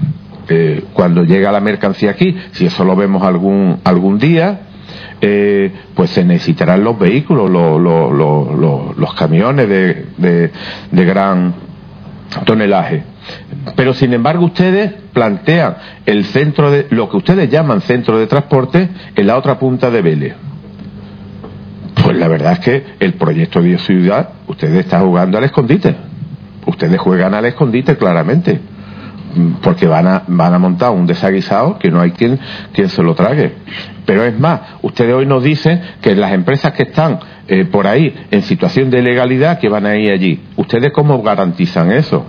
Eh, 0.49 0.85
cuando 0.93 1.25
llega 1.25 1.53
la 1.53 1.61
mercancía 1.61 2.11
aquí, 2.11 2.37
si 2.53 2.67
eso 2.67 2.85
lo 2.85 2.97
vemos 2.97 3.23
algún, 3.23 3.81
algún 3.85 4.19
día, 4.19 4.61
eh, 5.21 5.71
pues 5.95 6.11
se 6.11 6.25
necesitarán 6.25 6.83
los 6.83 6.99
vehículos, 6.99 7.49
los, 7.49 9.15
camiones 9.15 9.69
de, 9.69 10.51
de, 10.91 11.05
gran 11.05 11.55
tonelaje. 12.45 13.05
Pero 13.77 13.95
sin 13.95 14.13
embargo 14.13 14.47
ustedes 14.47 14.93
plantean 15.13 15.77
el 16.07 16.25
centro 16.25 16.71
de 16.71 16.87
lo 16.91 17.09
que 17.09 17.17
ustedes 17.17 17.51
llaman 17.51 17.81
centro 17.81 18.19
de 18.19 18.27
transporte 18.27 18.89
en 19.15 19.27
la 19.27 19.37
otra 19.37 19.59
punta 19.59 19.91
de 19.91 20.03
Vélez. 20.03 20.35
Pues 22.05 22.17
la 22.17 22.29
verdad 22.29 22.55
es 22.55 22.59
que 22.61 22.85
el 22.99 23.15
proyecto 23.15 23.63
de 23.63 23.79
ciudad, 23.79 24.31
ustedes 24.49 24.81
están 24.81 25.05
jugando 25.05 25.39
al 25.39 25.45
escondite. 25.45 25.95
Ustedes 26.67 26.99
juegan 26.99 27.35
al 27.35 27.45
escondite 27.45 27.97
claramente 27.97 28.61
porque 29.63 29.87
van 29.87 30.07
a, 30.07 30.23
van 30.27 30.55
a 30.55 30.59
montar 30.59 30.91
un 30.91 31.07
desaguisado 31.07 31.79
que 31.79 31.91
no 31.91 32.01
hay 32.01 32.11
quien, 32.11 32.39
quien 32.73 32.89
se 32.89 33.03
lo 33.03 33.15
trague. 33.15 33.53
Pero 34.05 34.25
es 34.25 34.39
más, 34.39 34.61
ustedes 34.83 35.15
hoy 35.15 35.27
nos 35.27 35.43
dicen 35.43 35.81
que 36.01 36.15
las 36.15 36.33
empresas 36.33 36.73
que 36.73 36.85
están 36.85 37.19
eh, 37.49 37.65
por 37.65 37.87
ahí 37.87 38.15
en 38.31 38.43
situación 38.43 38.91
de 38.91 38.99
ilegalidad 38.99 39.59
que 39.59 39.69
van 39.69 39.87
a 39.87 39.97
ir 39.97 40.13
allí. 40.13 40.41
¿Ustedes 40.57 40.93
cómo 40.93 41.23
garantizan 41.23 41.93
eso? 41.93 42.27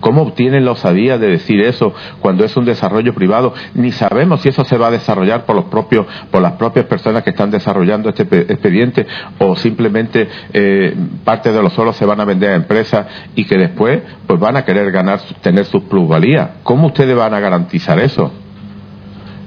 ¿Cómo 0.00 0.22
obtienen 0.22 0.64
la 0.66 0.72
osadía 0.72 1.16
de 1.16 1.28
decir 1.28 1.60
eso 1.60 1.94
cuando 2.20 2.44
es 2.44 2.54
un 2.56 2.66
desarrollo 2.66 3.14
privado? 3.14 3.54
Ni 3.74 3.92
sabemos 3.92 4.42
si 4.42 4.50
eso 4.50 4.64
se 4.64 4.76
va 4.76 4.88
a 4.88 4.90
desarrollar 4.90 5.46
por 5.46 5.56
los 5.56 5.66
propios, 5.66 6.06
por 6.30 6.42
las 6.42 6.52
propias 6.52 6.84
personas 6.84 7.22
que 7.22 7.30
están 7.30 7.50
desarrollando 7.50 8.10
este 8.10 8.22
expediente 8.22 9.06
o 9.38 9.56
simplemente 9.56 10.28
eh, 10.52 10.94
parte 11.24 11.50
de 11.50 11.62
los 11.62 11.72
suelos 11.72 11.96
se 11.96 12.04
van 12.04 12.20
a 12.20 12.26
vender 12.26 12.50
a 12.50 12.56
empresas 12.56 13.06
y 13.34 13.44
que 13.44 13.56
después 13.56 14.00
pues 14.26 14.38
van 14.38 14.56
a 14.56 14.64
querer 14.66 14.92
ganar, 14.92 15.20
tener 15.40 15.64
sus 15.64 15.84
plusvalías. 15.84 16.50
¿Cómo 16.62 16.88
ustedes 16.88 17.16
van 17.16 17.32
a 17.32 17.40
garantizar 17.40 17.98
eso? 17.98 18.30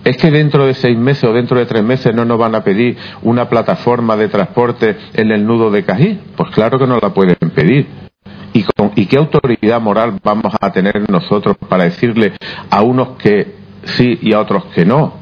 ¿Es 0.04 0.18
que 0.18 0.32
dentro 0.32 0.66
de 0.66 0.74
seis 0.74 0.97
meses 0.97 1.26
o 1.26 1.34
dentro 1.34 1.60
de 1.60 1.68
tres 1.68 1.84
meses 1.84 2.16
no 2.16 2.26
nos 2.26 2.39
van 2.39 2.56
a 2.56 2.64
pedir 2.64 2.97
una 3.22 3.50
plataforma 3.50 4.16
de 4.18 4.30
transporte 4.30 4.97
en 5.14 5.30
el 5.30 5.45
nudo 5.45 5.70
de 5.70 5.84
Cají? 5.84 6.20
Pues 6.36 6.50
claro 6.52 6.80
que 6.80 6.88
no 6.88 6.97
la 7.00 7.14
pueden 7.14 7.36
pedir. 7.54 8.09
¿Y, 8.54 9.06
qué 9.06 9.18
autoridad 9.18 9.82
moral 9.82 10.20
vamos 10.24 10.54
a 10.60 10.72
tener 10.72 11.10
nosotros 11.10 11.58
para 11.68 11.84
decirle 11.84 12.34
a 12.70 12.82
unos 12.82 13.10
que 13.18 13.56
sí 13.84 14.18
y 14.22 14.34
a 14.34 14.39
otros 14.39 14.66
que 14.74 14.86
no? 14.86 15.20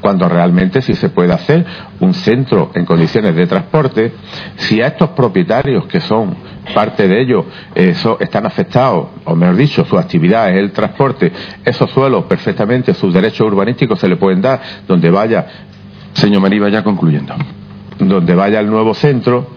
Cuando 0.00 0.28
realmente 0.28 0.82
sí 0.82 0.94
se 0.94 1.08
puede 1.08 1.32
hacer 1.32 1.64
un 2.00 2.12
centro 2.14 2.70
en 2.74 2.84
condiciones 2.84 3.34
de 3.34 3.46
transporte, 3.46 4.12
si 4.56 4.80
a 4.82 4.88
estos 4.88 5.10
propietarios 5.10 5.86
que 5.86 6.00
son 6.00 6.36
parte 6.74 7.08
de 7.08 7.22
ellos 7.22 7.44
eso, 7.74 8.18
están 8.20 8.46
afectados, 8.46 9.08
o 9.24 9.34
mejor 9.34 9.56
dicho, 9.56 9.84
su 9.84 9.98
actividad 9.98 10.50
es 10.50 10.58
el 10.58 10.72
transporte, 10.72 11.32
esos 11.64 11.90
suelos 11.90 12.24
perfectamente, 12.24 12.92
sus 12.94 13.12
derechos 13.12 13.46
urbanísticos 13.46 13.98
se 13.98 14.08
le 14.08 14.16
pueden 14.16 14.42
dar 14.42 14.60
donde 14.86 15.10
vaya. 15.10 15.46
Señor 16.12 16.42
Marí, 16.42 16.58
vaya 16.58 16.84
concluyendo. 16.84 17.34
Donde 17.98 18.34
vaya 18.34 18.60
el 18.60 18.70
nuevo 18.70 18.94
centro, 18.94 19.55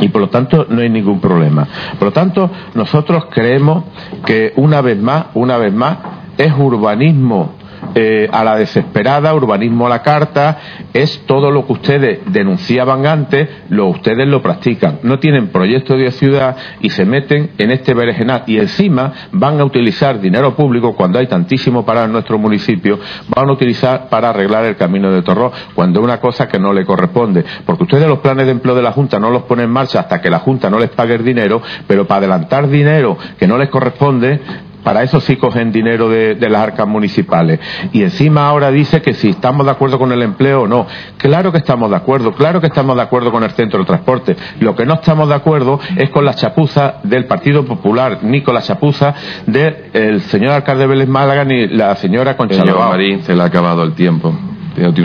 y 0.00 0.08
por 0.08 0.20
lo 0.20 0.28
tanto 0.28 0.66
no 0.68 0.80
hay 0.80 0.90
ningún 0.90 1.20
problema. 1.20 1.66
Por 1.98 2.08
lo 2.08 2.12
tanto, 2.12 2.50
nosotros 2.74 3.26
creemos 3.30 3.84
que 4.24 4.52
una 4.56 4.80
vez 4.80 4.98
más, 5.00 5.26
una 5.34 5.56
vez 5.58 5.72
más, 5.72 5.98
es 6.36 6.52
urbanismo 6.52 7.52
eh, 7.94 8.28
a 8.30 8.44
la 8.44 8.56
desesperada, 8.56 9.34
urbanismo 9.34 9.86
a 9.86 9.90
la 9.90 10.02
carta, 10.02 10.58
es 10.92 11.22
todo 11.26 11.50
lo 11.50 11.66
que 11.66 11.72
ustedes 11.72 12.20
denunciaban 12.26 13.06
antes, 13.06 13.48
lo 13.68 13.86
ustedes 13.86 14.26
lo 14.28 14.42
practican. 14.42 15.00
No 15.02 15.18
tienen 15.18 15.48
proyecto 15.48 15.96
de 15.96 16.10
ciudad 16.10 16.56
y 16.80 16.90
se 16.90 17.04
meten 17.04 17.50
en 17.58 17.70
este 17.70 17.94
berenjenal 17.94 18.44
y 18.46 18.58
encima 18.58 19.12
van 19.32 19.60
a 19.60 19.64
utilizar 19.64 20.20
dinero 20.20 20.54
público 20.54 20.94
cuando 20.94 21.18
hay 21.18 21.26
tantísimo 21.26 21.84
para 21.84 22.06
nuestro 22.06 22.38
municipio, 22.38 22.98
van 23.28 23.48
a 23.48 23.52
utilizar 23.52 24.08
para 24.08 24.30
arreglar 24.30 24.64
el 24.64 24.76
camino 24.76 25.10
de 25.10 25.22
Torró 25.22 25.52
cuando 25.74 26.00
es 26.00 26.04
una 26.04 26.20
cosa 26.20 26.48
que 26.48 26.58
no 26.58 26.72
le 26.72 26.84
corresponde. 26.84 27.44
Porque 27.64 27.84
ustedes 27.84 28.08
los 28.08 28.18
planes 28.18 28.46
de 28.46 28.52
empleo 28.52 28.74
de 28.74 28.82
la 28.82 28.92
Junta 28.92 29.18
no 29.18 29.30
los 29.30 29.42
ponen 29.42 29.66
en 29.66 29.70
marcha 29.70 30.00
hasta 30.00 30.20
que 30.20 30.30
la 30.30 30.40
Junta 30.40 30.70
no 30.70 30.78
les 30.78 30.90
pague 30.90 31.14
el 31.14 31.24
dinero, 31.24 31.60
pero 31.86 32.06
para 32.06 32.18
adelantar 32.18 32.68
dinero 32.68 33.16
que 33.38 33.46
no 33.46 33.58
les 33.58 33.68
corresponde, 33.68 34.40
para 34.84 35.02
eso 35.02 35.20
sí 35.20 35.36
cogen 35.36 35.72
dinero 35.72 36.08
de, 36.08 36.36
las 36.48 36.62
arcas 36.62 36.86
municipales. 36.86 37.58
Y 37.92 38.02
encima 38.02 38.46
ahora 38.46 38.70
dice 38.70 39.00
que 39.02 39.14
si 39.14 39.30
estamos 39.30 39.64
de 39.66 39.72
acuerdo 39.72 39.98
con 39.98 40.12
el 40.12 40.22
empleo 40.22 40.62
o 40.62 40.66
no. 40.68 40.86
Claro 41.16 41.50
que 41.50 41.58
estamos 41.58 41.90
de 41.90 41.96
acuerdo, 41.96 42.32
claro 42.32 42.60
que 42.60 42.66
estamos 42.66 42.94
de 42.94 43.02
acuerdo 43.02 43.32
con 43.32 43.42
el 43.42 43.50
centro 43.52 43.80
de 43.80 43.86
transporte. 43.86 44.36
Lo 44.60 44.76
que 44.76 44.84
no 44.84 44.94
estamos 44.94 45.28
de 45.28 45.34
acuerdo 45.34 45.80
es 45.96 46.10
con 46.10 46.24
la 46.24 46.34
chapuza 46.34 46.96
del 47.02 47.24
Partido 47.24 47.64
Popular, 47.64 48.18
ni 48.22 48.42
con 48.42 48.54
la 48.54 48.62
chapuza 48.62 49.14
del 49.46 50.20
señor 50.22 50.52
alcalde 50.52 50.86
Vélez 50.86 51.08
Málaga, 51.08 51.44
ni 51.44 51.66
la 51.66 51.96
señora 51.96 52.36
Concha 52.36 52.56
Señor 52.56 52.78
Marín, 52.78 53.22
se 53.22 53.34
le 53.34 53.42
ha 53.42 53.46
acabado 53.46 53.82
el 53.82 53.94
tiempo. 53.94 54.34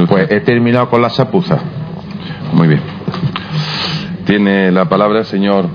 Pues 0.07 0.31
he 0.31 0.41
terminado 0.41 0.89
con 0.89 1.01
la 1.01 1.09
chapuza. 1.09 1.57
Muy 2.53 2.67
bien. 2.67 2.81
Tiene 4.25 4.71
la 4.71 4.85
palabra 4.85 5.19
el 5.19 5.25
señor 5.25 5.69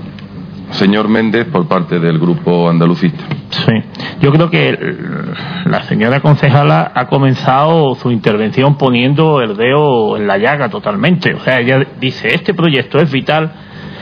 Señor 0.71 1.07
Méndez, 1.07 1.47
por 1.47 1.67
parte 1.67 1.99
del 1.99 2.19
Grupo 2.19 2.69
Andalucista. 2.69 3.23
Sí, 3.49 3.73
yo 4.19 4.31
creo 4.31 4.49
que 4.49 4.77
la 5.65 5.83
señora 5.83 6.19
concejala 6.19 6.91
ha 6.93 7.07
comenzado 7.07 7.95
su 7.95 8.11
intervención 8.11 8.77
poniendo 8.77 9.41
el 9.41 9.55
dedo 9.55 10.17
en 10.17 10.27
la 10.27 10.37
llaga 10.37 10.69
totalmente. 10.69 11.33
O 11.33 11.39
sea, 11.39 11.59
ella 11.59 11.85
dice, 11.99 12.33
este 12.33 12.53
proyecto 12.53 12.99
es 12.99 13.11
vital, 13.11 13.51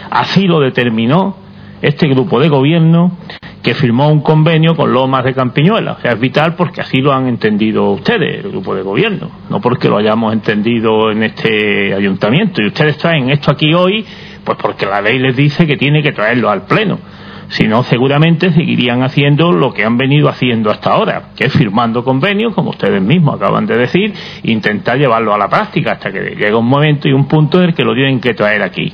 así 0.09 0.47
lo 0.47 0.59
determinó 0.59 1.37
este 1.81 2.07
grupo 2.07 2.39
de 2.39 2.47
gobierno 2.47 3.17
que 3.61 3.73
firmó 3.73 4.09
un 4.09 4.21
convenio 4.21 4.75
con 4.75 4.91
Lomas 4.91 5.23
de 5.23 5.33
Campiñuela. 5.33 5.93
O 5.93 5.99
sea, 6.01 6.11
es 6.13 6.19
vital 6.19 6.55
porque 6.55 6.81
así 6.81 6.99
lo 6.99 7.13
han 7.13 7.27
entendido 7.27 7.91
ustedes, 7.91 8.43
el 8.43 8.51
grupo 8.51 8.75
de 8.75 8.83
gobierno, 8.83 9.29
no 9.49 9.61
porque 9.61 9.87
lo 9.87 9.97
hayamos 9.97 10.33
entendido 10.33 11.11
en 11.11 11.23
este 11.23 11.93
ayuntamiento. 11.93 12.61
Y 12.61 12.67
ustedes 12.67 12.97
traen 12.97 13.29
esto 13.29 13.51
aquí 13.51 13.73
hoy, 13.73 14.05
pues 14.43 14.57
porque 14.61 14.85
la 14.85 15.01
ley 15.01 15.19
les 15.19 15.35
dice 15.35 15.65
que 15.65 15.77
tiene 15.77 16.01
que 16.01 16.11
traerlo 16.11 16.49
al 16.49 16.65
Pleno. 16.65 16.99
Si 17.49 17.67
no, 17.67 17.83
seguramente 17.83 18.51
seguirían 18.51 19.03
haciendo 19.03 19.51
lo 19.51 19.73
que 19.73 19.85
han 19.85 19.97
venido 19.97 20.29
haciendo 20.29 20.71
hasta 20.71 20.91
ahora, 20.91 21.29
que 21.35 21.45
es 21.45 21.53
firmando 21.53 22.03
convenios, 22.03 22.53
como 22.55 22.71
ustedes 22.71 23.01
mismos 23.01 23.35
acaban 23.35 23.65
de 23.67 23.77
decir, 23.77 24.13
intentar 24.43 24.97
llevarlo 24.97 25.33
a 25.33 25.37
la 25.37 25.49
práctica 25.49 25.91
hasta 25.93 26.11
que 26.11 26.19
llegue 26.19 26.55
un 26.55 26.65
momento 26.65 27.07
y 27.07 27.13
un 27.13 27.27
punto 27.27 27.59
en 27.61 27.69
el 27.69 27.75
que 27.75 27.83
lo 27.83 27.93
tienen 27.93 28.19
que 28.19 28.33
traer 28.33 28.63
aquí. 28.63 28.91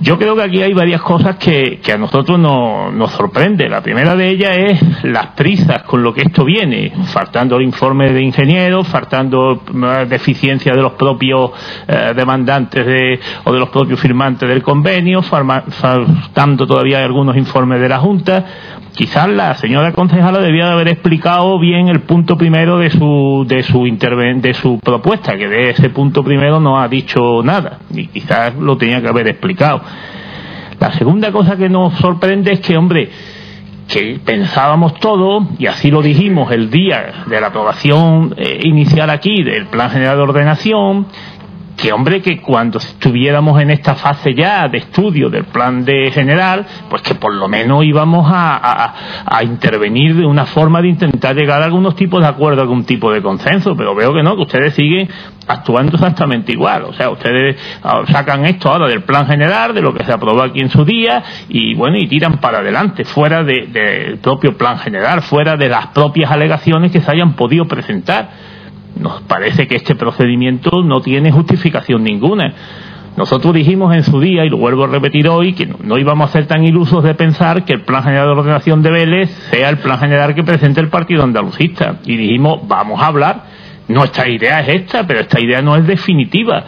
Yo 0.00 0.18
creo 0.18 0.34
que 0.34 0.42
aquí 0.42 0.62
hay 0.62 0.72
varias 0.72 1.00
cosas 1.02 1.36
que, 1.36 1.80
a 1.92 1.96
nosotros 1.96 2.38
nos 2.38 3.10
sorprende. 3.12 3.68
La 3.68 3.80
primera 3.80 4.16
de 4.16 4.28
ellas 4.28 4.56
es 4.56 5.04
las 5.04 5.28
prisas 5.28 5.82
con 5.84 6.02
lo 6.02 6.12
que 6.12 6.22
esto 6.22 6.44
viene, 6.44 6.92
faltando 7.06 7.56
el 7.56 7.62
informe 7.62 8.12
de 8.12 8.22
ingenieros, 8.22 8.86
faltando 8.88 9.62
eh, 9.72 10.06
deficiencia 10.08 10.74
de 10.74 10.82
los 10.82 10.92
propios 10.92 11.52
eh, 11.86 12.12
demandantes 12.14 12.84
de, 12.84 13.20
o 13.44 13.52
de 13.52 13.58
los 13.58 13.68
propios 13.68 14.00
firmantes 14.00 14.48
del 14.48 14.62
convenio, 14.62 15.22
faltando 15.22 16.66
todavía 16.66 17.04
algunos 17.04 17.36
informes 17.36 17.80
de 17.80 17.88
la 17.88 17.98
Junta 17.98 18.44
quizás 18.94 19.28
la 19.28 19.54
señora 19.54 19.92
concejala 19.92 20.38
debía 20.40 20.66
de 20.66 20.72
haber 20.72 20.88
explicado 20.88 21.58
bien 21.58 21.88
el 21.88 22.00
punto 22.00 22.38
primero 22.38 22.78
de 22.78 22.90
su 22.90 23.44
de 23.46 23.62
su 23.62 23.84
de 23.84 24.54
su 24.54 24.78
propuesta 24.80 25.36
que 25.36 25.48
de 25.48 25.70
ese 25.70 25.90
punto 25.90 26.22
primero 26.22 26.60
no 26.60 26.80
ha 26.80 26.88
dicho 26.88 27.42
nada 27.42 27.78
y 27.92 28.06
quizás 28.06 28.54
lo 28.54 28.76
tenía 28.76 29.00
que 29.00 29.08
haber 29.08 29.28
explicado. 29.28 29.82
La 30.78 30.92
segunda 30.92 31.32
cosa 31.32 31.56
que 31.56 31.68
nos 31.68 31.94
sorprende 31.94 32.52
es 32.52 32.60
que 32.60 32.76
hombre 32.76 33.10
que 33.88 34.18
pensábamos 34.24 34.94
todo, 34.94 35.46
y 35.58 35.66
así 35.66 35.90
lo 35.90 36.00
dijimos 36.00 36.50
el 36.50 36.70
día 36.70 37.24
de 37.26 37.40
la 37.40 37.48
aprobación 37.48 38.34
eh, 38.36 38.60
inicial 38.64 39.10
aquí 39.10 39.42
del 39.42 39.66
Plan 39.66 39.90
General 39.90 40.16
de 40.16 40.22
Ordenación, 40.22 41.06
que 41.76 41.92
hombre 41.92 42.22
que 42.22 42.40
cuando 42.40 42.78
estuviéramos 42.78 43.60
en 43.60 43.70
esta 43.70 43.94
fase 43.94 44.34
ya 44.34 44.68
de 44.68 44.78
estudio 44.78 45.28
del 45.28 45.44
plan 45.44 45.84
de 45.84 46.10
general, 46.12 46.64
pues 46.88 47.02
que 47.02 47.14
por 47.14 47.34
lo 47.34 47.48
menos 47.48 47.84
íbamos 47.84 48.26
a, 48.30 48.94
a, 49.26 49.44
intervenir 49.44 50.14
de 50.14 50.24
una 50.24 50.46
forma 50.46 50.80
de 50.80 50.88
intentar 50.88 51.34
llegar 51.34 51.62
a 51.62 51.64
algunos 51.64 51.96
tipos 51.96 52.20
de 52.20 52.28
acuerdo, 52.28 52.62
algún 52.62 52.84
tipo 52.84 53.12
de 53.12 53.22
consenso, 53.22 53.76
pero 53.76 53.94
veo 53.94 54.12
que 54.12 54.22
no, 54.22 54.36
que 54.36 54.42
ustedes 54.42 54.74
siguen 54.74 55.08
actuando 55.46 55.96
exactamente 55.96 56.52
igual, 56.52 56.84
o 56.84 56.92
sea, 56.94 57.10
ustedes 57.10 57.56
ah, 57.82 58.02
sacan 58.10 58.46
esto 58.46 58.70
ahora 58.70 58.88
del 58.88 59.02
plan 59.02 59.26
general, 59.26 59.74
de 59.74 59.82
lo 59.82 59.92
que 59.92 60.04
se 60.04 60.12
aprobó 60.12 60.42
aquí 60.42 60.60
en 60.60 60.70
su 60.70 60.84
día, 60.84 61.22
y 61.48 61.74
bueno, 61.74 61.98
y 61.98 62.06
tiran 62.06 62.38
para 62.38 62.58
adelante, 62.58 63.04
fuera 63.04 63.42
del 63.42 64.18
propio 64.18 64.56
plan 64.56 64.78
general, 64.78 65.22
fuera 65.22 65.56
de 65.56 65.68
las 65.68 65.88
propias 65.88 66.30
alegaciones 66.30 66.92
que 66.92 67.00
se 67.00 67.10
hayan 67.10 67.34
podido 67.34 67.66
presentar 67.66 68.53
nos 68.96 69.22
parece 69.22 69.66
que 69.66 69.76
este 69.76 69.94
procedimiento 69.94 70.82
no 70.82 71.00
tiene 71.00 71.32
justificación 71.32 72.04
ninguna. 72.04 72.54
Nosotros 73.16 73.54
dijimos 73.54 73.94
en 73.94 74.02
su 74.02 74.20
día, 74.20 74.44
y 74.44 74.50
lo 74.50 74.56
vuelvo 74.56 74.84
a 74.84 74.86
repetir 74.88 75.28
hoy, 75.28 75.52
que 75.52 75.66
no, 75.66 75.98
íbamos 75.98 76.30
a 76.30 76.32
ser 76.32 76.46
tan 76.46 76.64
ilusos 76.64 77.04
de 77.04 77.14
pensar 77.14 77.64
que 77.64 77.72
el 77.72 77.82
Plan 77.82 78.02
General 78.02 78.26
de 78.26 78.32
Ordenación 78.32 78.82
de 78.82 78.90
Vélez 78.90 79.30
sea 79.50 79.68
el 79.68 79.78
Plan 79.78 79.98
General 80.00 80.34
que 80.34 80.42
presente 80.42 80.80
el 80.80 80.88
Partido 80.88 81.22
Andalucista. 81.22 81.96
Y 82.04 82.16
dijimos, 82.16 82.66
vamos 82.66 83.00
a 83.00 83.06
hablar, 83.06 83.44
nuestra 83.86 84.28
idea 84.28 84.60
es 84.60 84.80
esta, 84.80 85.06
pero 85.06 85.20
esta 85.20 85.40
idea 85.40 85.62
no 85.62 85.76
es 85.76 85.86
definitiva. 85.86 86.64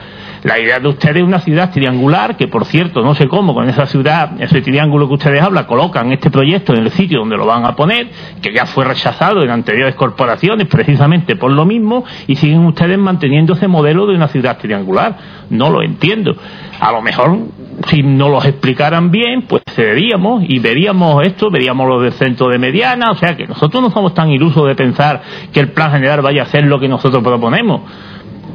La 0.47 0.61
idea 0.61 0.79
de 0.79 0.87
ustedes 0.87 1.17
es 1.17 1.23
una 1.25 1.41
ciudad 1.41 1.73
triangular, 1.73 2.37
que 2.37 2.47
por 2.47 2.67
cierto, 2.67 3.03
no 3.03 3.17
sé 3.17 3.27
cómo, 3.27 3.53
con 3.53 3.69
esa 3.69 3.85
ciudad, 3.85 4.41
ese 4.41 4.63
triángulo 4.63 5.09
que 5.09 5.15
ustedes 5.15 5.43
hablan, 5.43 5.65
colocan 5.65 6.13
este 6.13 6.31
proyecto 6.31 6.73
en 6.73 6.85
el 6.85 6.93
sitio 6.93 7.19
donde 7.19 7.37
lo 7.37 7.47
van 7.47 7.65
a 7.65 7.75
poner, 7.75 8.07
que 8.41 8.55
ya 8.55 8.65
fue 8.65 8.85
rechazado 8.85 9.43
en 9.43 9.51
anteriores 9.51 9.97
corporaciones 9.97 10.69
precisamente 10.69 11.35
por 11.35 11.53
lo 11.53 11.65
mismo, 11.65 12.05
y 12.29 12.37
siguen 12.37 12.65
ustedes 12.65 12.97
manteniendo 12.97 13.55
ese 13.55 13.67
modelo 13.67 14.07
de 14.07 14.15
una 14.15 14.29
ciudad 14.29 14.57
triangular. 14.57 15.17
No 15.51 15.69
lo 15.69 15.83
entiendo. 15.83 16.37
A 16.79 16.93
lo 16.93 17.03
mejor, 17.03 17.39
si 17.89 18.05
no 18.05 18.29
los 18.29 18.45
explicaran 18.45 19.11
bien, 19.11 19.47
pues 19.49 19.65
cederíamos 19.69 20.45
y 20.47 20.61
veríamos 20.61 21.25
esto, 21.25 21.51
veríamos 21.51 21.89
lo 21.89 22.01
del 22.01 22.13
centro 22.13 22.51
de 22.51 22.61
mediana, 22.61 23.11
o 23.11 23.17
sea 23.17 23.37
que 23.37 23.49
nosotros 23.49 23.83
no 23.83 23.91
somos 23.91 24.15
tan 24.15 24.31
ilusos 24.31 24.65
de 24.69 24.77
pensar 24.77 25.23
que 25.53 25.59
el 25.59 25.73
plan 25.73 25.91
general 25.91 26.23
vaya 26.23 26.45
a 26.45 26.47
ser 26.47 26.67
lo 26.67 26.79
que 26.79 26.87
nosotros 26.87 27.21
proponemos 27.25 27.81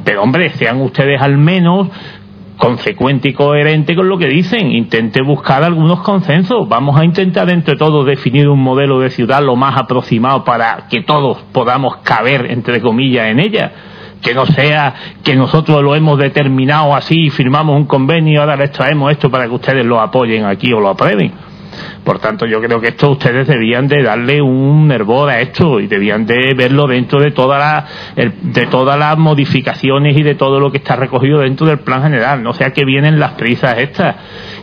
pero 0.04 0.22
hombre, 0.22 0.50
sean 0.50 0.80
ustedes 0.80 1.20
al 1.20 1.38
menos 1.38 1.88
consecuente 2.56 3.28
y 3.28 3.32
coherente 3.32 3.96
con 3.96 4.08
lo 4.08 4.18
que 4.18 4.28
dicen. 4.28 4.70
Intente 4.70 5.20
buscar 5.22 5.64
algunos 5.64 6.00
consensos. 6.00 6.68
Vamos 6.68 6.98
a 6.98 7.04
intentar 7.04 7.50
entre 7.50 7.76
todos 7.76 8.06
definir 8.06 8.48
un 8.48 8.60
modelo 8.60 9.00
de 9.00 9.10
ciudad 9.10 9.42
lo 9.42 9.56
más 9.56 9.76
aproximado 9.76 10.44
para 10.44 10.86
que 10.88 11.02
todos 11.02 11.38
podamos 11.52 11.96
caber, 11.98 12.50
entre 12.50 12.80
comillas, 12.80 13.26
en 13.26 13.40
ella. 13.40 13.72
Que 14.22 14.34
no 14.34 14.46
sea 14.46 14.94
que 15.24 15.34
nosotros 15.34 15.82
lo 15.82 15.96
hemos 15.96 16.16
determinado 16.18 16.94
así, 16.94 17.30
firmamos 17.30 17.74
un 17.74 17.86
convenio 17.86 18.34
y 18.34 18.36
ahora 18.36 18.54
les 18.54 18.70
traemos 18.70 19.10
esto 19.10 19.28
para 19.28 19.46
que 19.46 19.54
ustedes 19.54 19.84
lo 19.84 20.00
apoyen 20.00 20.44
aquí 20.44 20.72
o 20.72 20.78
lo 20.78 20.90
aprueben. 20.90 21.32
Por 22.04 22.18
tanto, 22.18 22.46
yo 22.46 22.60
creo 22.60 22.80
que 22.80 22.88
esto 22.88 23.10
ustedes 23.10 23.46
debían 23.46 23.88
de 23.88 24.02
darle 24.02 24.42
un 24.42 24.88
nervor 24.88 25.30
a 25.30 25.40
esto 25.40 25.80
y 25.80 25.86
debían 25.86 26.26
de 26.26 26.54
verlo 26.54 26.86
dentro 26.86 27.20
de, 27.20 27.30
toda 27.30 27.86
de 28.16 28.66
todas 28.66 28.98
las 28.98 29.16
modificaciones 29.18 30.16
y 30.16 30.22
de 30.22 30.34
todo 30.34 30.60
lo 30.60 30.70
que 30.70 30.78
está 30.78 30.96
recogido 30.96 31.40
dentro 31.40 31.66
del 31.66 31.78
plan 31.78 32.02
general. 32.02 32.42
No 32.42 32.52
sea 32.52 32.72
que 32.72 32.84
vienen 32.84 33.18
las 33.18 33.32
prisas 33.32 33.78
estas. 33.78 34.16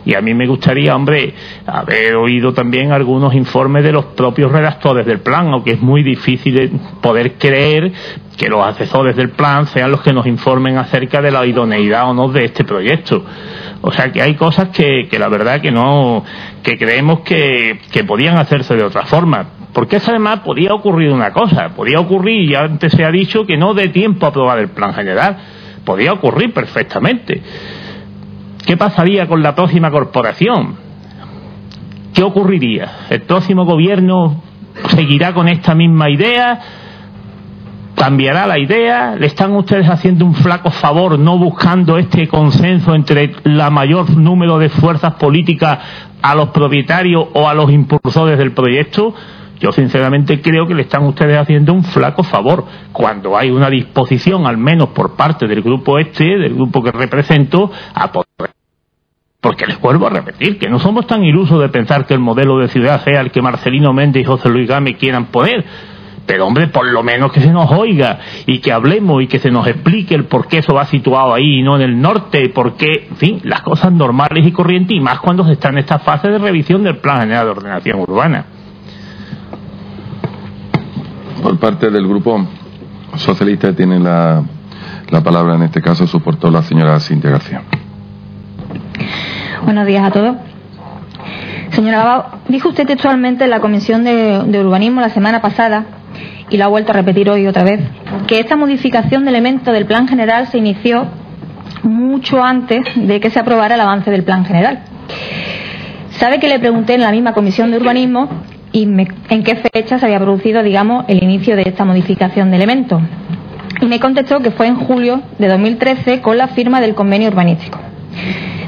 Y 0.04 0.14
a 0.14 0.20
mí 0.20 0.34
me 0.34 0.46
gustaría, 0.46 0.96
hombre, 0.96 1.34
haber 1.66 2.16
oído 2.16 2.52
también 2.52 2.92
algunos 2.92 3.34
informes 3.34 3.84
de 3.84 3.92
los 3.92 4.06
propios 4.06 4.50
redactores 4.50 5.06
del 5.06 5.20
plan, 5.20 5.48
aunque 5.48 5.72
es 5.72 5.80
muy 5.80 6.02
difícil 6.02 6.72
poder 7.02 7.34
creer 7.34 7.92
que 8.36 8.48
los 8.48 8.64
asesores 8.64 9.16
del 9.16 9.30
plan 9.30 9.66
sean 9.66 9.90
los 9.90 10.00
que 10.00 10.12
nos 10.12 10.26
informen 10.26 10.78
acerca 10.78 11.20
de 11.20 11.30
la 11.30 11.44
idoneidad 11.44 12.08
o 12.08 12.14
no 12.14 12.28
de 12.28 12.46
este 12.46 12.64
proyecto. 12.64 13.22
O 13.82 13.90
sea 13.90 14.12
que 14.12 14.20
hay 14.20 14.34
cosas 14.34 14.68
que, 14.68 15.08
que 15.10 15.18
la 15.18 15.28
verdad 15.28 15.60
que 15.60 15.70
no, 15.70 16.22
que 16.62 16.76
creemos 16.76 17.20
que, 17.20 17.80
que 17.90 18.04
podían 18.04 18.36
hacerse 18.36 18.76
de 18.76 18.84
otra 18.84 19.06
forma. 19.06 19.46
Porque 19.72 19.96
además 19.96 20.40
podía 20.40 20.74
ocurrir 20.74 21.10
una 21.10 21.32
cosa, 21.32 21.70
podía 21.70 22.00
ocurrir, 22.00 22.50
y 22.50 22.54
antes 22.54 22.92
se 22.92 23.04
ha 23.04 23.10
dicho, 23.10 23.46
que 23.46 23.56
no 23.56 23.72
dé 23.72 23.88
tiempo 23.88 24.26
a 24.26 24.30
aprobar 24.30 24.58
el 24.58 24.68
plan 24.68 24.92
general. 24.92 25.36
Podía 25.84 26.12
ocurrir 26.12 26.52
perfectamente. 26.52 27.40
¿Qué 28.66 28.76
pasaría 28.76 29.26
con 29.26 29.42
la 29.42 29.54
próxima 29.54 29.90
corporación? 29.90 30.76
¿Qué 32.12 32.22
ocurriría? 32.22 33.06
¿El 33.08 33.22
próximo 33.22 33.64
gobierno 33.64 34.42
seguirá 34.88 35.32
con 35.32 35.48
esta 35.48 35.74
misma 35.74 36.10
idea? 36.10 36.60
Cambiará 38.00 38.46
la 38.46 38.58
idea, 38.58 39.14
le 39.14 39.26
están 39.26 39.52
ustedes 39.52 39.86
haciendo 39.86 40.24
un 40.24 40.34
flaco 40.34 40.70
favor 40.70 41.18
no 41.18 41.36
buscando 41.36 41.98
este 41.98 42.28
consenso 42.28 42.94
entre 42.94 43.34
la 43.44 43.68
mayor 43.68 44.16
número 44.16 44.58
de 44.58 44.70
fuerzas 44.70 45.16
políticas 45.16 45.78
a 46.22 46.34
los 46.34 46.48
propietarios 46.48 47.26
o 47.34 47.46
a 47.46 47.52
los 47.52 47.70
impulsores 47.70 48.38
del 48.38 48.52
proyecto. 48.52 49.14
Yo 49.58 49.70
sinceramente 49.70 50.40
creo 50.40 50.66
que 50.66 50.72
le 50.72 50.82
están 50.82 51.04
ustedes 51.04 51.36
haciendo 51.36 51.74
un 51.74 51.84
flaco 51.84 52.22
favor 52.22 52.64
cuando 52.90 53.36
hay 53.36 53.50
una 53.50 53.68
disposición, 53.68 54.46
al 54.46 54.56
menos 54.56 54.88
por 54.88 55.14
parte 55.14 55.46
del 55.46 55.60
grupo 55.60 55.98
este, 55.98 56.24
del 56.24 56.54
grupo 56.54 56.82
que 56.82 56.92
represento, 56.92 57.70
a 57.92 58.10
poder 58.10 58.54
porque 59.42 59.66
les 59.66 59.78
vuelvo 59.78 60.06
a 60.06 60.10
repetir 60.10 60.58
que 60.58 60.68
no 60.68 60.78
somos 60.78 61.06
tan 61.06 61.22
ilusos 61.22 61.60
de 61.60 61.68
pensar 61.68 62.06
que 62.06 62.14
el 62.14 62.20
modelo 62.20 62.58
de 62.58 62.68
ciudad 62.68 63.02
sea 63.04 63.20
el 63.20 63.30
que 63.30 63.42
Marcelino 63.42 63.92
Méndez 63.92 64.22
y 64.22 64.24
José 64.24 64.48
Luis 64.48 64.68
Gámez 64.68 64.96
quieran 64.98 65.26
poner. 65.26 65.64
Pero 66.30 66.46
hombre, 66.46 66.68
por 66.68 66.86
lo 66.86 67.02
menos 67.02 67.32
que 67.32 67.40
se 67.40 67.50
nos 67.50 67.72
oiga 67.72 68.20
y 68.46 68.60
que 68.60 68.70
hablemos 68.70 69.20
y 69.20 69.26
que 69.26 69.40
se 69.40 69.50
nos 69.50 69.66
explique 69.66 70.14
el 70.14 70.26
por 70.26 70.46
qué 70.46 70.58
eso 70.58 70.72
va 70.72 70.86
situado 70.86 71.34
ahí 71.34 71.58
y 71.58 71.62
no 71.64 71.74
en 71.74 71.82
el 71.82 72.00
norte, 72.00 72.50
por 72.50 72.74
qué, 72.74 73.08
en 73.10 73.16
fin, 73.16 73.40
las 73.42 73.62
cosas 73.62 73.90
normales 73.90 74.46
y 74.46 74.52
corrientes 74.52 74.96
y 74.96 75.00
más 75.00 75.18
cuando 75.18 75.44
se 75.44 75.54
está 75.54 75.70
en 75.70 75.78
esta 75.78 75.98
fase 75.98 76.28
de 76.28 76.38
revisión 76.38 76.84
del 76.84 76.98
Plan 76.98 77.22
General 77.22 77.46
de 77.46 77.50
Ordenación 77.50 77.98
Urbana. 77.98 78.44
Por 81.42 81.58
parte 81.58 81.90
del 81.90 82.06
Grupo 82.06 82.46
Socialista 83.16 83.74
tiene 83.74 83.98
la, 83.98 84.40
la 85.08 85.20
palabra, 85.22 85.56
en 85.56 85.62
este 85.64 85.82
caso, 85.82 86.06
soportó 86.06 86.48
la 86.48 86.62
señora 86.62 87.00
Cintia 87.00 87.30
García. 87.30 87.62
Buenos 89.64 89.84
días 89.84 90.06
a 90.06 90.12
todos. 90.12 90.36
Señora 91.70 92.02
Abao, 92.02 92.26
dijo 92.46 92.68
usted 92.68 92.86
textualmente 92.86 93.42
en 93.42 93.50
la 93.50 93.58
Comisión 93.58 94.04
de, 94.04 94.44
de 94.44 94.64
Urbanismo 94.64 95.00
la 95.00 95.08
semana 95.08 95.42
pasada 95.42 95.86
y 96.50 96.56
lo 96.56 96.64
ha 96.64 96.68
vuelto 96.68 96.92
a 96.92 96.94
repetir 96.94 97.30
hoy 97.30 97.46
otra 97.46 97.62
vez, 97.62 97.80
que 98.26 98.40
esta 98.40 98.56
modificación 98.56 99.24
de 99.24 99.30
elementos 99.30 99.72
del 99.72 99.86
plan 99.86 100.08
general 100.08 100.48
se 100.48 100.58
inició 100.58 101.06
mucho 101.82 102.42
antes 102.42 102.82
de 102.96 103.20
que 103.20 103.30
se 103.30 103.38
aprobara 103.38 103.74
el 103.74 103.80
avance 103.80 104.10
del 104.10 104.24
plan 104.24 104.44
general. 104.44 104.80
Sabe 106.10 106.38
que 106.38 106.48
le 106.48 106.58
pregunté 106.58 106.94
en 106.94 107.02
la 107.02 107.12
misma 107.12 107.32
comisión 107.32 107.70
de 107.70 107.78
urbanismo 107.78 108.28
y 108.72 108.82
en 108.82 109.42
qué 109.42 109.56
fecha 109.56 109.98
se 109.98 110.06
había 110.06 110.18
producido, 110.18 110.62
digamos, 110.62 111.04
el 111.08 111.22
inicio 111.22 111.56
de 111.56 111.62
esta 111.62 111.84
modificación 111.84 112.50
de 112.50 112.56
elementos. 112.56 113.00
Y 113.80 113.86
me 113.86 113.98
contestó 113.98 114.40
que 114.40 114.50
fue 114.50 114.66
en 114.66 114.76
julio 114.76 115.22
de 115.38 115.48
2013 115.48 116.20
con 116.20 116.36
la 116.36 116.48
firma 116.48 116.80
del 116.80 116.94
convenio 116.94 117.28
urbanístico. 117.28 117.78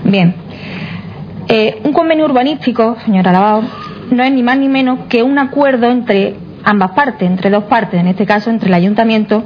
Bien, 0.04 0.34
eh, 1.48 1.80
un 1.84 1.92
convenio 1.92 2.24
urbanístico, 2.24 2.96
señora 3.04 3.32
Lavado, 3.32 3.62
no 4.10 4.22
es 4.22 4.32
ni 4.32 4.42
más 4.42 4.58
ni 4.58 4.68
menos 4.68 5.00
que 5.08 5.22
un 5.22 5.38
acuerdo 5.38 5.90
entre 5.90 6.36
ambas 6.64 6.92
partes, 6.92 7.28
entre 7.28 7.50
dos 7.50 7.64
partes, 7.64 8.00
en 8.00 8.06
este 8.06 8.26
caso 8.26 8.50
entre 8.50 8.68
el 8.68 8.74
ayuntamiento 8.74 9.44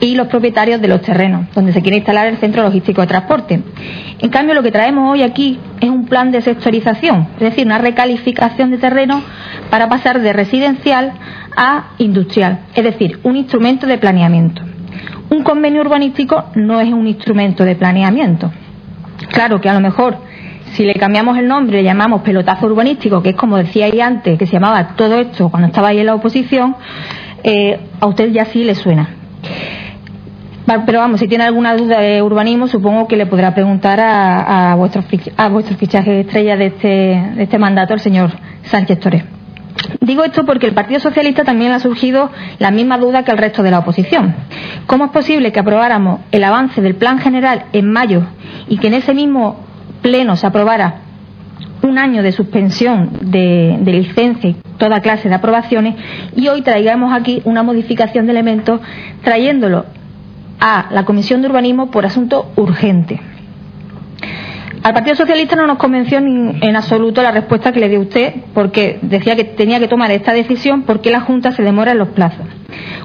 y 0.00 0.14
los 0.14 0.28
propietarios 0.28 0.80
de 0.80 0.88
los 0.88 1.00
terrenos, 1.00 1.46
donde 1.54 1.72
se 1.72 1.80
quiere 1.80 1.98
instalar 1.98 2.26
el 2.26 2.36
centro 2.36 2.62
logístico 2.62 3.00
de 3.00 3.06
transporte. 3.06 3.62
En 4.18 4.30
cambio, 4.30 4.54
lo 4.54 4.62
que 4.62 4.70
traemos 4.70 5.10
hoy 5.10 5.22
aquí 5.22 5.58
es 5.80 5.88
un 5.88 6.06
plan 6.06 6.30
de 6.30 6.42
sectorización, 6.42 7.28
es 7.34 7.40
decir, 7.40 7.66
una 7.66 7.78
recalificación 7.78 8.70
de 8.70 8.78
terreno 8.78 9.22
para 9.70 9.88
pasar 9.88 10.20
de 10.20 10.32
residencial 10.32 11.12
a 11.56 11.92
industrial, 11.98 12.60
es 12.74 12.84
decir, 12.84 13.20
un 13.22 13.36
instrumento 13.36 13.86
de 13.86 13.98
planeamiento. 13.98 14.62
Un 15.30 15.42
convenio 15.42 15.80
urbanístico 15.80 16.44
no 16.54 16.80
es 16.80 16.92
un 16.92 17.06
instrumento 17.06 17.64
de 17.64 17.74
planeamiento. 17.74 18.52
Claro 19.30 19.60
que 19.60 19.68
a 19.68 19.74
lo 19.74 19.80
mejor 19.80 20.18
si 20.72 20.84
le 20.84 20.94
cambiamos 20.94 21.38
el 21.38 21.48
nombre 21.48 21.78
le 21.78 21.84
llamamos 21.84 22.22
pelotazo 22.22 22.66
urbanístico, 22.66 23.22
que 23.22 23.30
es 23.30 23.36
como 23.36 23.56
decía 23.56 23.86
ahí 23.86 24.00
antes, 24.00 24.38
que 24.38 24.46
se 24.46 24.54
llamaba 24.54 24.88
todo 24.96 25.18
esto 25.18 25.48
cuando 25.48 25.68
estaba 25.68 25.88
ahí 25.88 25.98
en 25.98 26.06
la 26.06 26.14
oposición, 26.14 26.76
eh, 27.42 27.78
a 28.00 28.06
usted 28.06 28.30
ya 28.30 28.44
sí 28.46 28.64
le 28.64 28.74
suena. 28.74 29.08
Pero 30.84 30.98
vamos, 30.98 31.20
si 31.20 31.28
tiene 31.28 31.44
alguna 31.44 31.76
duda 31.76 32.00
de 32.00 32.20
urbanismo, 32.20 32.66
supongo 32.66 33.06
que 33.06 33.16
le 33.16 33.26
podrá 33.26 33.54
preguntar 33.54 34.00
a, 34.00 34.72
a, 34.72 34.74
vuestro, 34.74 35.04
a 35.36 35.48
vuestro 35.48 35.76
fichaje 35.76 36.20
estrella 36.20 36.56
de 36.56 36.66
este, 36.66 36.88
de 37.36 37.42
este 37.44 37.58
mandato, 37.58 37.94
el 37.94 38.00
señor 38.00 38.32
Sánchez 38.64 38.98
Torres. 38.98 39.24
Digo 40.00 40.24
esto 40.24 40.44
porque 40.44 40.66
el 40.66 40.74
Partido 40.74 40.98
Socialista 40.98 41.44
también 41.44 41.70
ha 41.70 41.78
surgido 41.78 42.30
la 42.58 42.72
misma 42.72 42.98
duda 42.98 43.24
que 43.24 43.30
el 43.30 43.38
resto 43.38 43.62
de 43.62 43.70
la 43.70 43.80
oposición. 43.80 44.34
¿Cómo 44.86 45.04
es 45.04 45.10
posible 45.12 45.52
que 45.52 45.60
aprobáramos 45.60 46.20
el 46.32 46.42
avance 46.42 46.80
del 46.80 46.96
Plan 46.96 47.18
General 47.18 47.66
en 47.72 47.92
mayo 47.92 48.22
y 48.68 48.78
que 48.78 48.88
en 48.88 48.94
ese 48.94 49.14
mismo 49.14 49.65
pleno 50.06 50.36
se 50.36 50.46
aprobara 50.46 51.00
un 51.82 51.98
año 51.98 52.22
de 52.22 52.30
suspensión 52.30 53.10
de, 53.22 53.76
de, 53.80 53.92
licencia 53.92 54.50
y 54.50 54.56
toda 54.78 55.00
clase 55.00 55.28
de 55.28 55.34
aprobaciones 55.34 55.96
y 56.36 56.46
hoy 56.46 56.62
traigamos 56.62 57.12
aquí 57.12 57.42
una 57.44 57.64
modificación 57.64 58.26
de 58.26 58.30
elementos 58.30 58.80
trayéndolo 59.24 59.84
a 60.60 60.86
la 60.92 61.04
Comisión 61.04 61.42
de 61.42 61.48
Urbanismo 61.48 61.90
por 61.90 62.06
asunto 62.06 62.52
urgente. 62.54 63.20
Al 64.84 64.94
Partido 64.94 65.16
Socialista 65.16 65.56
no 65.56 65.66
nos 65.66 65.78
convenció 65.78 66.18
en 66.18 66.76
absoluto 66.76 67.20
la 67.20 67.32
respuesta 67.32 67.72
que 67.72 67.80
le 67.80 67.88
dio 67.88 68.00
usted, 68.00 68.32
porque 68.54 69.00
decía 69.02 69.34
que 69.34 69.42
tenía 69.42 69.80
que 69.80 69.88
tomar 69.88 70.12
esta 70.12 70.32
decisión 70.32 70.82
porque 70.82 71.10
la 71.10 71.22
Junta 71.22 71.50
se 71.50 71.64
demora 71.64 71.90
en 71.90 71.98
los 71.98 72.10
plazos. 72.10 72.46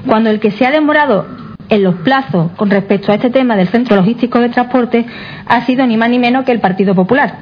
Cuando 0.06 0.30
el 0.30 0.38
que 0.38 0.52
se 0.52 0.64
ha 0.64 0.70
demorado 0.70 1.26
en 1.72 1.82
los 1.82 1.94
plazos 1.96 2.52
con 2.52 2.68
respecto 2.68 3.12
a 3.12 3.14
este 3.14 3.30
tema 3.30 3.56
del 3.56 3.66
Centro 3.68 3.96
Logístico 3.96 4.38
de 4.38 4.50
Transporte 4.50 5.06
ha 5.46 5.62
sido 5.62 5.86
ni 5.86 5.96
más 5.96 6.10
ni 6.10 6.18
menos 6.18 6.44
que 6.44 6.52
el 6.52 6.60
Partido 6.60 6.94
Popular. 6.94 7.36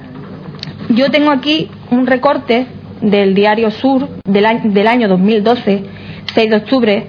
Yo 0.90 1.10
tengo 1.10 1.32
aquí 1.32 1.68
un 1.90 2.06
recorte 2.06 2.68
del 3.00 3.34
diario 3.34 3.72
Sur 3.72 4.08
del 4.24 4.46
año, 4.46 4.70
del 4.70 4.86
año 4.86 5.08
2012, 5.08 5.84
6 6.32 6.50
de 6.50 6.56
octubre, 6.56 7.06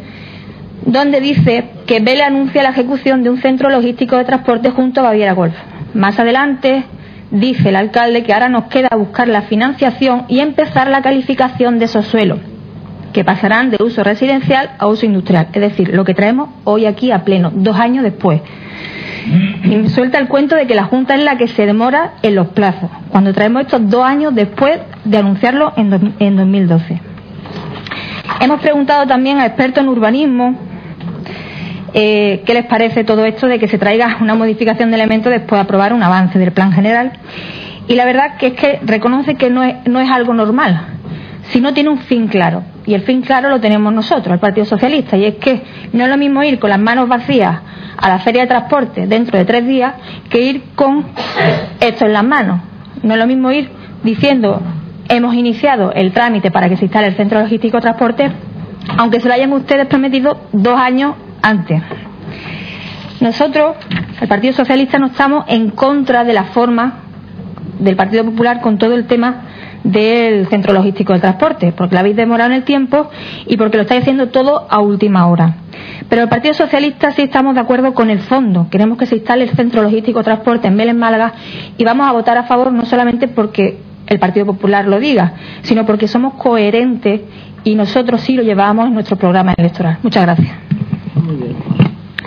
donde 0.83 1.21
dice 1.21 1.65
que 1.85 1.99
Vélez 1.99 2.25
anuncia 2.25 2.63
la 2.63 2.69
ejecución 2.69 3.21
de 3.21 3.29
un 3.29 3.37
centro 3.37 3.69
logístico 3.69 4.17
de 4.17 4.25
transporte 4.25 4.71
junto 4.71 5.01
a 5.01 5.03
Baviera 5.03 5.33
Golf. 5.33 5.53
Más 5.93 6.17
adelante 6.17 6.85
dice 7.29 7.69
el 7.69 7.75
alcalde 7.75 8.23
que 8.23 8.33
ahora 8.33 8.49
nos 8.49 8.63
queda 8.63 8.89
buscar 8.97 9.27
la 9.27 9.43
financiación 9.43 10.25
y 10.27 10.39
empezar 10.39 10.89
la 10.89 11.03
calificación 11.03 11.77
de 11.77 11.85
esos 11.85 12.07
suelos, 12.07 12.39
que 13.13 13.23
pasarán 13.23 13.69
de 13.69 13.77
uso 13.83 14.03
residencial 14.03 14.71
a 14.77 14.87
uso 14.87 15.05
industrial. 15.05 15.47
Es 15.53 15.61
decir, 15.61 15.93
lo 15.93 16.03
que 16.03 16.13
traemos 16.13 16.49
hoy 16.63 16.85
aquí 16.85 17.11
a 17.11 17.23
pleno, 17.23 17.51
dos 17.53 17.77
años 17.77 18.03
después. 18.03 18.41
Y 19.63 19.89
suelta 19.89 20.17
el 20.17 20.27
cuento 20.27 20.55
de 20.55 20.65
que 20.65 20.75
la 20.75 20.85
Junta 20.85 21.15
es 21.15 21.23
la 21.23 21.37
que 21.37 21.47
se 21.47 21.65
demora 21.65 22.13
en 22.23 22.35
los 22.35 22.47
plazos, 22.49 22.89
cuando 23.09 23.33
traemos 23.33 23.63
estos 23.63 23.87
dos 23.89 24.03
años 24.03 24.33
después 24.33 24.79
de 25.03 25.17
anunciarlo 25.17 25.73
en, 25.77 26.15
en 26.19 26.35
2012. 26.35 27.01
Hemos 28.39 28.59
preguntado 28.61 29.05
también 29.05 29.37
a 29.37 29.45
expertos 29.45 29.83
en 29.83 29.89
urbanismo 29.89 30.57
eh, 31.93 32.41
qué 32.45 32.53
les 32.53 32.65
parece 32.65 33.03
todo 33.03 33.25
esto 33.25 33.47
de 33.47 33.59
que 33.59 33.67
se 33.67 33.77
traiga 33.77 34.17
una 34.21 34.33
modificación 34.33 34.91
de 34.91 34.95
elementos 34.95 35.31
después 35.31 35.57
de 35.59 35.63
aprobar 35.63 35.93
un 35.93 36.01
avance 36.01 36.39
del 36.39 36.51
plan 36.51 36.71
general. 36.71 37.11
Y 37.87 37.95
la 37.95 38.05
verdad 38.05 38.37
que 38.37 38.47
es 38.47 38.53
que 38.53 38.79
reconoce 38.83 39.35
que 39.35 39.49
no 39.49 39.63
es, 39.63 39.75
no 39.85 39.99
es 39.99 40.09
algo 40.09 40.33
normal, 40.33 40.81
si 41.49 41.59
no 41.59 41.73
tiene 41.73 41.89
un 41.89 41.99
fin 41.99 42.27
claro. 42.27 42.63
Y 42.85 42.93
el 42.93 43.01
fin 43.01 43.21
claro 43.21 43.49
lo 43.49 43.59
tenemos 43.59 43.93
nosotros, 43.93 44.33
el 44.33 44.39
Partido 44.39 44.65
Socialista, 44.65 45.17
y 45.17 45.25
es 45.25 45.35
que 45.35 45.61
no 45.93 46.03
es 46.03 46.09
lo 46.09 46.17
mismo 46.17 46.43
ir 46.43 46.59
con 46.59 46.69
las 46.69 46.79
manos 46.79 47.07
vacías 47.07 47.61
a 47.97 48.09
la 48.09 48.19
feria 48.19 48.41
de 48.41 48.47
transporte 48.47 49.05
dentro 49.05 49.37
de 49.37 49.45
tres 49.45 49.67
días 49.67 49.93
que 50.29 50.41
ir 50.41 50.63
con 50.75 51.05
esto 51.79 52.05
en 52.05 52.13
las 52.13 52.23
manos. 52.23 52.61
No 53.03 53.13
es 53.13 53.19
lo 53.19 53.27
mismo 53.27 53.51
ir 53.51 53.69
diciendo 54.03 54.61
hemos 55.09 55.35
iniciado 55.35 55.91
el 55.93 56.11
trámite 56.11 56.51
para 56.51 56.69
que 56.69 56.77
se 56.77 56.85
instale 56.85 57.07
el 57.07 57.15
centro 57.15 57.39
logístico 57.41 57.77
de 57.77 57.81
transporte, 57.81 58.31
aunque 58.97 59.19
se 59.19 59.27
lo 59.27 59.33
hayan 59.33 59.51
ustedes 59.53 59.85
prometido 59.87 60.41
dos 60.53 60.79
años 60.79 61.15
antes. 61.41 61.81
Nosotros, 63.19 63.75
el 64.19 64.27
Partido 64.27 64.53
Socialista, 64.53 64.97
no 64.97 65.07
estamos 65.07 65.45
en 65.47 65.69
contra 65.69 66.23
de 66.23 66.33
la 66.33 66.45
forma 66.45 67.01
del 67.79 67.95
Partido 67.95 68.23
Popular 68.23 68.61
con 68.61 68.77
todo 68.77 68.95
el 68.95 69.05
tema 69.05 69.41
del 69.83 70.47
centro 70.47 70.73
logístico 70.73 71.13
de 71.13 71.19
transporte, 71.19 71.73
porque 71.75 71.95
la 71.95 72.01
habéis 72.01 72.15
demorado 72.15 72.51
en 72.51 72.57
el 72.57 72.63
tiempo 72.63 73.09
y 73.47 73.57
porque 73.57 73.77
lo 73.77 73.83
estáis 73.83 74.01
haciendo 74.01 74.29
todo 74.29 74.67
a 74.69 74.79
última 74.79 75.27
hora. 75.27 75.55
Pero 76.09 76.23
el 76.23 76.29
Partido 76.29 76.53
Socialista 76.53 77.11
sí 77.11 77.23
estamos 77.23 77.55
de 77.55 77.61
acuerdo 77.61 77.93
con 77.93 78.09
el 78.09 78.19
fondo. 78.19 78.67
Queremos 78.69 78.97
que 78.97 79.05
se 79.05 79.15
instale 79.15 79.45
el 79.45 79.51
centro 79.51 79.81
logístico 79.81 80.19
de 80.19 80.25
transporte 80.25 80.67
en 80.67 80.77
Vélez 80.77 80.95
Málaga 80.95 81.33
y 81.77 81.83
vamos 81.83 82.07
a 82.07 82.11
votar 82.11 82.37
a 82.37 82.43
favor 82.43 82.71
no 82.71 82.85
solamente 82.85 83.27
porque 83.27 83.79
el 84.07 84.19
Partido 84.19 84.45
Popular 84.45 84.87
lo 84.87 84.99
diga, 84.99 85.33
sino 85.61 85.85
porque 85.85 86.07
somos 86.07 86.33
coherentes 86.33 87.21
y 87.63 87.75
nosotros 87.75 88.21
sí 88.21 88.33
lo 88.33 88.43
llevamos 88.43 88.87
en 88.87 88.93
nuestro 88.93 89.15
programa 89.15 89.53
electoral. 89.57 89.99
Muchas 90.03 90.23
gracias. 90.23 90.51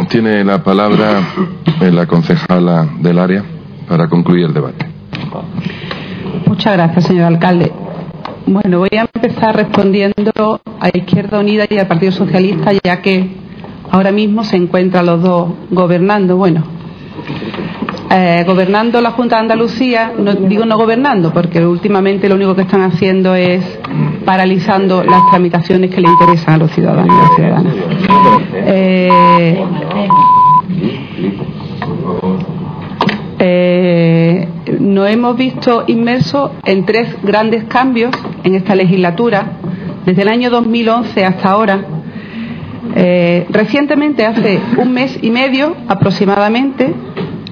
Tiene 0.09 0.45
la 0.45 0.63
palabra 0.63 1.21
la 1.81 2.07
concejala 2.07 2.89
del 3.01 3.19
área 3.19 3.45
para 3.89 4.09
concluir 4.09 4.47
el 4.47 4.55
debate. 4.55 4.87
Muchas 6.47 6.75
gracias, 6.75 7.05
señor 7.05 7.27
alcalde. 7.27 7.73
Bueno, 8.47 8.79
voy 8.81 8.91
a 8.97 9.09
empezar 9.13 9.57
respondiendo 9.57 10.61
a 10.81 10.89
Izquierda 10.93 11.41
Unida 11.41 11.65
y 11.69 11.79
al 11.79 11.87
Partido 11.87 12.13
Socialista, 12.13 12.73
ya 12.83 13.01
que 13.01 13.31
ahora 13.91 14.13
mismo 14.13 14.45
se 14.45 14.57
encuentran 14.57 15.07
los 15.07 15.23
dos 15.23 15.51
gobernando. 15.71 16.37
Bueno, 16.37 16.63
eh, 18.11 18.45
gobernando 18.47 19.01
la 19.01 19.13
Junta 19.13 19.37
de 19.37 19.43
Andalucía, 19.43 20.13
digo 20.49 20.65
no 20.67 20.77
gobernando, 20.77 21.33
porque 21.33 21.65
últimamente 21.65 22.29
lo 22.29 22.35
único 22.35 22.55
que 22.55 22.63
están 22.63 22.83
haciendo 22.83 23.35
es 23.35 23.65
paralizando 24.25 25.03
las 25.03 25.31
tramitaciones 25.31 25.91
que 25.91 26.01
le 26.01 26.09
interesan 26.09 26.55
a 26.55 26.59
los 26.59 26.71
ciudadanos 26.71 27.17
y 27.17 27.21
las 27.21 27.35
ciudadanas. 27.35 27.75
Eh, 28.67 29.65
eh, 33.39 33.84
nos 34.81 35.09
hemos 35.09 35.37
visto 35.37 35.85
inmersos 35.87 36.51
en 36.65 36.85
tres 36.85 37.09
grandes 37.23 37.65
cambios 37.65 38.11
en 38.43 38.55
esta 38.55 38.75
legislatura, 38.75 39.59
desde 40.05 40.23
el 40.23 40.29
año 40.29 40.51
2011 40.51 41.25
hasta 41.25 41.51
ahora. 41.51 41.85
Eh, 42.97 43.47
recientemente, 43.51 44.25
hace 44.25 44.61
un 44.77 44.93
mes 44.93 45.19
y 45.23 45.31
medio 45.31 45.75
aproximadamente, 45.89 46.93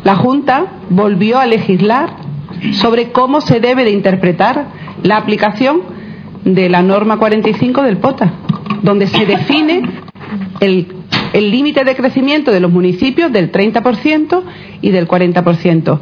la 0.04 0.16
Junta 0.16 0.66
volvió 0.90 1.38
a 1.38 1.46
legislar 1.46 2.10
sobre 2.72 3.10
cómo 3.12 3.40
se 3.40 3.60
debe 3.60 3.84
de 3.84 3.90
interpretar 3.90 4.66
la 5.02 5.16
aplicación 5.16 5.80
de 6.44 6.68
la 6.68 6.82
norma 6.82 7.18
45 7.18 7.82
del 7.82 7.98
POTA, 7.98 8.32
donde 8.82 9.06
se 9.06 9.26
define 9.26 9.82
el 10.60 11.50
límite 11.50 11.84
de 11.84 11.96
crecimiento 11.96 12.52
de 12.52 12.60
los 12.60 12.70
municipios 12.70 13.32
del 13.32 13.50
30% 13.50 14.42
y 14.80 14.90
del 14.90 15.08
40%. 15.08 16.00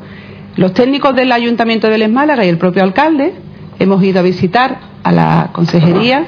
Los 0.57 0.75
técnicos 0.75 1.15
del 1.15 1.33
Ayuntamiento 1.33 1.89
de 1.89 1.99
Les 1.99 2.11
Málaga 2.11 2.45
y 2.45 2.49
el 2.49 2.59
propio 2.59 2.83
alcalde 2.83 3.35
hemos 3.79 4.03
ido 4.03 4.21
a 4.21 4.23
visitar 4.23 4.79
a 5.03 5.13
la 5.13 5.51
consejería 5.53 6.27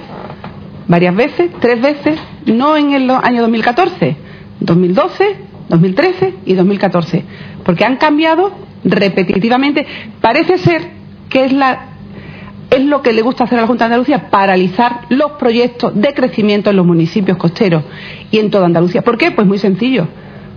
varias 0.88 1.14
veces, 1.14 1.50
tres 1.60 1.80
veces, 1.80 2.18
no 2.46 2.76
en 2.76 2.92
el 2.92 3.10
año 3.10 3.42
2014, 3.42 4.16
2012, 4.60 5.36
2013 5.68 6.34
y 6.46 6.54
2014, 6.54 7.24
porque 7.64 7.84
han 7.84 7.96
cambiado 7.96 8.52
repetitivamente. 8.84 9.86
Parece 10.20 10.58
ser 10.58 10.90
que 11.28 11.44
es 11.44 12.84
lo 12.84 13.02
que 13.02 13.12
le 13.12 13.22
gusta 13.22 13.44
hacer 13.44 13.58
a 13.58 13.62
la 13.62 13.66
Junta 13.66 13.84
de 13.84 13.94
Andalucía, 13.94 14.30
paralizar 14.30 15.02
los 15.08 15.32
proyectos 15.32 15.94
de 15.94 16.14
crecimiento 16.14 16.70
en 16.70 16.76
los 16.76 16.86
municipios 16.86 17.36
costeros 17.38 17.84
y 18.30 18.38
en 18.38 18.50
toda 18.50 18.66
Andalucía. 18.66 19.02
¿Por 19.02 19.18
qué? 19.18 19.30
Pues 19.30 19.46
muy 19.46 19.58
sencillo, 19.58 20.08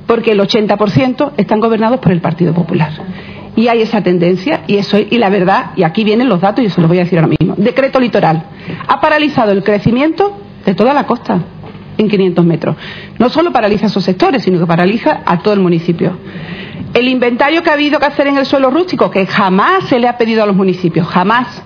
porque 0.07 0.31
el 0.31 0.39
80% 0.39 1.31
están 1.37 1.59
gobernados 1.59 1.99
por 1.99 2.11
el 2.11 2.21
Partido 2.21 2.53
Popular. 2.53 2.91
Y 3.55 3.67
hay 3.67 3.81
esa 3.81 4.01
tendencia, 4.01 4.61
y 4.67 4.77
eso 4.77 4.97
y 4.97 5.17
la 5.17 5.29
verdad, 5.29 5.71
y 5.75 5.83
aquí 5.83 6.03
vienen 6.03 6.27
los 6.27 6.41
datos, 6.41 6.63
y 6.63 6.67
eso 6.67 6.81
los 6.81 6.89
voy 6.89 6.99
a 6.99 7.03
decir 7.03 7.19
ahora 7.19 7.33
mismo. 7.39 7.55
Decreto 7.57 7.99
litoral. 7.99 8.43
Ha 8.87 8.99
paralizado 8.99 9.51
el 9.51 9.63
crecimiento 9.63 10.37
de 10.65 10.73
toda 10.75 10.93
la 10.93 11.05
costa 11.05 11.39
en 11.97 12.09
500 12.09 12.45
metros. 12.45 12.75
No 13.17 13.29
solo 13.29 13.51
paraliza 13.51 13.85
esos 13.85 14.03
sectores, 14.03 14.43
sino 14.43 14.59
que 14.59 14.65
paraliza 14.65 15.21
a 15.25 15.39
todo 15.39 15.53
el 15.53 15.61
municipio. 15.61 16.17
El 16.93 17.07
inventario 17.07 17.63
que 17.63 17.69
ha 17.69 17.73
habido 17.73 17.99
que 17.99 18.05
hacer 18.05 18.27
en 18.27 18.37
el 18.37 18.45
suelo 18.45 18.69
rústico, 18.69 19.09
que 19.11 19.25
jamás 19.25 19.85
se 19.85 19.99
le 19.99 20.07
ha 20.07 20.17
pedido 20.17 20.43
a 20.43 20.45
los 20.45 20.55
municipios, 20.55 21.07
jamás. 21.07 21.63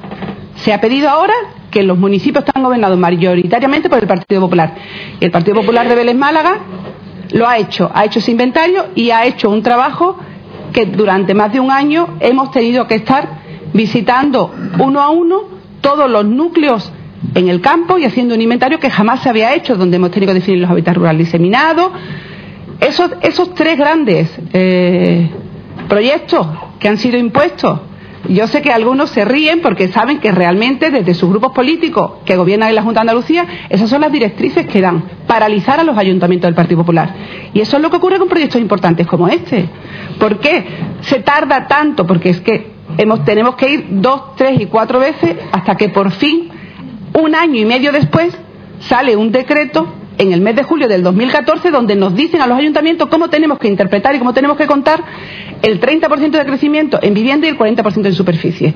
Se 0.56 0.74
ha 0.74 0.82
pedido 0.82 1.10
ahora 1.10 1.34
que 1.72 1.84
los 1.84 1.98
municipios 1.98 2.44
están 2.46 2.64
gobernados 2.64 2.98
mayoritariamente 2.98 3.90
por 3.90 4.00
el 4.00 4.08
Partido 4.08 4.42
Popular. 4.42 4.76
Y 5.20 5.26
el 5.26 5.32
Partido 5.32 5.56
Popular 5.56 5.88
de 5.88 5.96
Vélez 5.96 6.16
Málaga 6.16 6.60
lo 7.32 7.48
ha 7.48 7.58
hecho, 7.58 7.92
ha 7.94 8.06
hecho 8.06 8.20
ese 8.20 8.32
inventario 8.32 8.88
y 8.96 9.12
ha 9.12 9.26
hecho 9.26 9.50
un 9.50 9.62
trabajo 9.62 10.18
que 10.74 10.86
durante 10.86 11.34
más 11.34 11.51
de 11.51 11.59
un 11.59 11.72
año 11.72 12.15
hemos 12.20 12.51
tenido 12.51 12.88
que 12.88 12.95
estar 12.95 13.39
visitando 13.74 14.53
uno 14.80 15.01
a 15.01 15.09
uno 15.09 15.43
todos 15.82 16.09
los 16.09 16.26
núcleos 16.26 16.91
en 17.36 17.49
el 17.49 17.61
campo 17.61 17.97
y 17.97 18.05
haciendo 18.05 18.36
un 18.36 18.41
inventario 18.41 18.80
que 18.80 18.89
jamás 18.89 19.22
se 19.22 19.30
había 19.30 19.53
hecho, 19.53 19.76
donde 19.76 19.97
hemos 19.97 20.11
tenido 20.11 20.32
que 20.32 20.39
definir 20.39 20.61
los 20.61 20.70
hábitats 20.70 20.97
rurales 20.97 21.26
diseminados. 21.26 21.91
Esos, 22.80 23.11
esos 23.22 23.53
tres 23.53 23.78
grandes 23.78 24.30
eh, 24.53 25.30
proyectos 25.88 26.47
que 26.80 26.88
han 26.88 26.97
sido 26.97 27.17
impuestos 27.17 27.80
yo 28.30 28.48
sé 28.48 28.62
que 28.62 28.72
algunos 28.72 29.10
se 29.10 29.26
ríen 29.26 29.62
porque 29.62 29.88
saben 29.88 30.20
que 30.20 30.32
realmente 30.32 30.92
desde 30.92 31.14
sus 31.14 31.30
grupos 31.30 31.52
políticos 31.52 32.12
que 32.26 32.36
gobiernan 32.36 32.70
en 32.70 32.76
la 32.76 32.84
Junta 32.84 33.00
de 33.00 33.10
Andalucía, 33.10 33.46
esas 33.70 33.90
son 33.90 34.02
las 34.02 34.12
directrices 34.12 34.68
que 34.68 34.82
dan, 34.82 35.04
paralizar 35.28 35.80
a 35.80 35.84
los 35.84 35.98
ayuntamientos 35.98 36.48
del 36.48 36.56
Partido 36.56 36.82
Popular. 36.82 37.14
Y 37.54 37.62
eso 37.62 37.78
es 37.78 37.82
lo 37.82 37.90
que 37.90 37.98
ocurre 37.98 38.20
con 38.20 38.28
proyectos 38.28 38.62
importantes 38.62 39.08
como 39.08 39.28
este. 39.28 39.68
¿Por 40.20 40.40
qué 40.40 40.66
se 41.02 41.20
tarda 41.20 41.68
tanto? 41.68 42.06
Porque 42.06 42.30
es 42.30 42.42
que 42.42 42.72
tenemos 43.26 43.56
que 43.56 43.74
ir 43.74 43.88
dos, 43.90 44.36
tres 44.36 44.60
y 44.60 44.66
cuatro 44.68 45.00
veces 45.00 45.36
hasta 45.52 45.76
que 45.76 45.90
por 45.90 46.12
fin, 46.12 46.50
un 47.20 47.36
año 47.36 47.60
y 47.60 47.66
medio 47.66 47.92
después, 47.92 48.38
sale 48.80 49.16
un 49.16 49.32
decreto 49.32 49.88
en 50.20 50.34
el 50.34 50.41
mes 50.41 50.55
de 50.55 50.63
julio 50.63 50.88
del 50.88 51.01
2014 51.01 51.72
donde 51.72 51.95
nos 51.95 52.13
dicen 52.13 52.41
a 52.41 52.47
los 52.47 52.57
ayuntamientos 52.57 53.07
cómo 53.07 53.30
tenemos 53.30 53.57
que 53.57 53.70
interpretar 53.70 54.13
y 54.13 54.20
cómo 54.20 54.34
tenemos 54.34 54.57
que 54.57 54.67
contar 54.67 55.01
el 55.61 55.80
30% 55.80 56.32
de 56.32 56.45
crecimiento 56.45 56.99
en 57.01 57.13
vivienda 57.13 57.47
y 57.47 57.49
el 57.49 57.57
40% 57.57 58.05
en 58.05 58.13
superficie. 58.13 58.76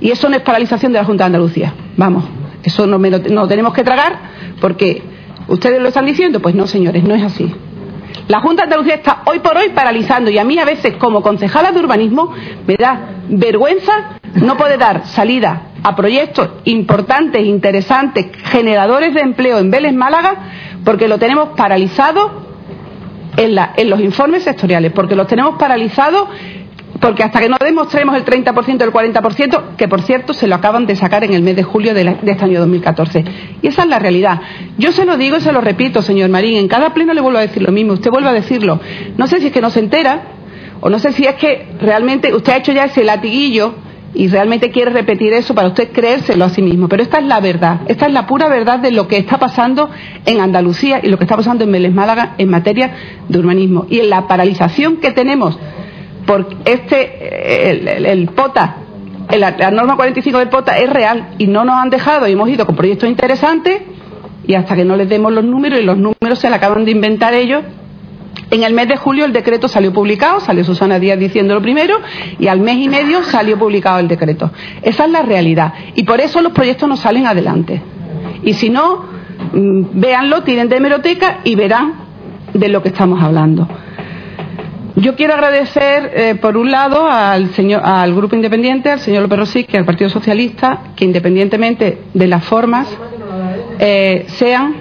Y 0.00 0.10
eso 0.10 0.28
no 0.28 0.36
es 0.36 0.42
paralización 0.42 0.92
de 0.92 1.00
la 1.00 1.04
Junta 1.04 1.24
de 1.24 1.26
Andalucía. 1.26 1.74
Vamos, 1.96 2.24
eso 2.62 2.86
no, 2.86 3.00
me 3.00 3.10
lo, 3.10 3.20
tenemos 3.48 3.74
que 3.74 3.82
tragar 3.82 4.16
porque 4.60 5.02
ustedes 5.48 5.82
lo 5.82 5.88
están 5.88 6.06
diciendo. 6.06 6.40
Pues 6.40 6.54
no, 6.54 6.68
señores, 6.68 7.02
no 7.02 7.16
es 7.16 7.22
así. 7.24 7.52
La 8.28 8.40
Junta 8.40 8.62
de 8.62 8.64
Andalucía 8.66 8.94
está 8.94 9.22
hoy 9.26 9.40
por 9.40 9.56
hoy 9.56 9.70
paralizando 9.70 10.30
y 10.30 10.38
a 10.38 10.44
mí 10.44 10.56
a 10.58 10.64
veces 10.64 10.94
como 10.96 11.20
concejala 11.20 11.72
de 11.72 11.80
urbanismo 11.80 12.32
me 12.64 12.76
da 12.76 13.16
vergüenza 13.28 14.20
no 14.34 14.56
poder 14.56 14.78
dar 14.78 15.06
salida 15.06 15.62
a 15.82 15.96
proyectos 15.96 16.48
importantes, 16.64 17.44
interesantes, 17.44 18.26
generadores 18.44 19.14
de 19.14 19.20
empleo 19.20 19.58
en 19.58 19.70
Vélez 19.70 19.94
Málaga 19.94 20.55
porque 20.86 21.08
lo 21.08 21.18
tenemos 21.18 21.48
paralizado 21.56 22.30
en, 23.36 23.56
los 23.90 24.00
informes 24.00 24.44
sectoriales, 24.44 24.92
porque 24.92 25.16
los 25.16 25.26
tenemos 25.26 25.58
paralizados 25.58 26.28
porque 27.00 27.24
hasta 27.24 27.40
que 27.40 27.48
no 27.48 27.56
demostremos 27.60 28.16
el 28.16 28.24
30% 28.24 28.82
el 28.82 28.92
40%, 28.92 29.76
que 29.76 29.88
por 29.88 30.00
cierto 30.02 30.32
se 30.32 30.46
lo 30.46 30.54
acaban 30.54 30.86
de 30.86 30.94
sacar 30.94 31.24
en 31.24 31.34
el 31.34 31.42
mes 31.42 31.56
de 31.56 31.64
julio 31.64 31.92
de, 31.92 32.16
este 32.24 32.44
año 32.44 32.60
2014. 32.60 33.24
Y 33.62 33.66
esa 33.66 33.82
es 33.82 33.88
la 33.88 33.98
realidad. 33.98 34.40
Yo 34.78 34.92
se 34.92 35.04
lo 35.04 35.16
digo 35.16 35.38
y 35.38 35.40
se 35.40 35.50
lo 35.50 35.60
repito, 35.60 36.02
señor 36.02 36.30
Marín, 36.30 36.56
en 36.56 36.68
cada 36.68 36.94
pleno 36.94 37.12
le 37.14 37.20
vuelvo 37.20 37.38
a 37.38 37.42
decir 37.42 37.64
lo 37.64 37.72
mismo, 37.72 37.94
usted 37.94 38.12
vuelve 38.12 38.28
a 38.28 38.32
decirlo. 38.32 38.78
No 39.16 39.26
sé 39.26 39.40
si 39.40 39.48
es 39.48 39.52
que 39.52 39.60
no 39.60 39.70
se 39.70 39.80
entera, 39.80 40.22
o 40.80 40.88
no 40.88 41.00
sé 41.00 41.10
si 41.10 41.24
es 41.26 41.34
que 41.34 41.66
realmente 41.80 42.32
usted 42.32 42.52
ha 42.52 42.56
hecho 42.58 42.70
ya 42.70 42.84
ese 42.84 43.02
latiguillo 43.02 43.74
y 44.16 44.28
realmente 44.28 44.70
quiere 44.70 44.90
repetir 44.90 45.34
eso 45.34 45.54
para 45.54 45.68
usted 45.68 45.92
creérselo 45.92 46.46
a 46.46 46.48
sí 46.48 46.62
mismo. 46.62 46.88
Pero 46.88 47.02
esta 47.02 47.18
es 47.18 47.26
la 47.26 47.38
verdad, 47.40 47.80
esta 47.86 48.06
es 48.06 48.12
la 48.12 48.26
pura 48.26 48.48
verdad 48.48 48.78
de 48.78 48.90
lo 48.90 49.06
que 49.06 49.18
está 49.18 49.38
pasando 49.38 49.90
en 50.24 50.40
Andalucía 50.40 51.00
y 51.02 51.08
lo 51.08 51.18
que 51.18 51.24
está 51.24 51.36
pasando 51.36 51.64
en 51.64 51.72
Vélez 51.72 51.92
Málaga 51.92 52.34
en 52.38 52.48
materia 52.48 52.92
de 53.28 53.38
urbanismo. 53.38 53.86
Y 53.90 54.00
en 54.00 54.08
la 54.08 54.26
paralización 54.26 54.96
que 54.96 55.10
tenemos 55.10 55.58
por 56.26 56.48
este, 56.64 58.10
el, 58.10 58.28
POTA, 58.28 58.76
la 59.38 59.70
norma 59.70 59.96
45 59.96 60.38
del 60.38 60.48
POTA 60.48 60.78
es 60.78 60.90
real 60.90 61.34
y 61.36 61.46
no 61.46 61.66
nos 61.66 61.76
han 61.76 61.90
dejado 61.90 62.26
y 62.26 62.32
hemos 62.32 62.48
ido 62.48 62.64
con 62.64 62.74
proyectos 62.74 63.08
interesantes 63.08 63.82
y 64.46 64.54
hasta 64.54 64.74
que 64.74 64.84
no 64.84 64.96
les 64.96 65.10
demos 65.10 65.30
los 65.30 65.44
números 65.44 65.78
y 65.78 65.82
los 65.82 65.98
números 65.98 66.38
se 66.38 66.48
le 66.48 66.56
acaban 66.56 66.86
de 66.86 66.90
inventar 66.90 67.34
ellos 67.34 67.62
en 68.50 68.62
el 68.62 68.74
mes 68.74 68.88
de 68.88 68.96
julio 68.96 69.24
el 69.24 69.32
decreto 69.32 69.68
salió 69.68 69.92
publicado, 69.92 70.40
salió 70.40 70.64
Susana 70.64 70.98
Díaz 70.98 71.18
diciéndolo 71.18 71.60
primero, 71.60 72.00
y 72.38 72.48
al 72.48 72.60
mes 72.60 72.76
y 72.76 72.88
medio 72.88 73.22
salió 73.24 73.58
publicado 73.58 73.98
el 73.98 74.08
decreto. 74.08 74.50
Esa 74.82 75.04
es 75.04 75.10
la 75.10 75.22
realidad. 75.22 75.72
Y 75.94 76.04
por 76.04 76.20
eso 76.20 76.40
los 76.40 76.52
proyectos 76.52 76.88
no 76.88 76.96
salen 76.96 77.26
adelante. 77.26 77.82
Y 78.42 78.54
si 78.54 78.70
no, 78.70 79.04
mm, 79.52 80.00
véanlo, 80.00 80.42
tienen 80.42 80.68
de 80.68 80.76
hemeroteca 80.76 81.38
y 81.44 81.54
verán 81.56 81.94
de 82.52 82.68
lo 82.68 82.82
que 82.82 82.88
estamos 82.88 83.22
hablando. 83.22 83.68
Yo 84.96 85.14
quiero 85.14 85.34
agradecer, 85.34 86.10
eh, 86.14 86.34
por 86.40 86.56
un 86.56 86.70
lado, 86.70 87.06
al 87.06 88.14
Grupo 88.14 88.34
Independiente, 88.34 88.90
al 88.90 89.00
señor 89.00 89.22
López 89.22 89.38
Rosique, 89.40 89.76
al 89.76 89.84
Partido 89.84 90.08
Socialista, 90.08 90.84
que 90.96 91.04
independientemente 91.04 91.98
de 92.14 92.26
las 92.26 92.42
formas, 92.44 92.88
eh, 93.78 94.24
sean, 94.28 94.74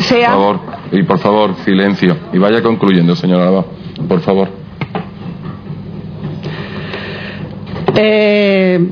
sean 0.00 0.60
y 0.92 1.02
por 1.04 1.18
favor, 1.18 1.54
silencio. 1.64 2.16
Y 2.32 2.38
vaya 2.38 2.62
concluyendo, 2.62 3.14
señora 3.14 3.48
Alba. 3.48 3.64
Por 4.08 4.20
favor. 4.20 4.48
Eh, 7.94 8.90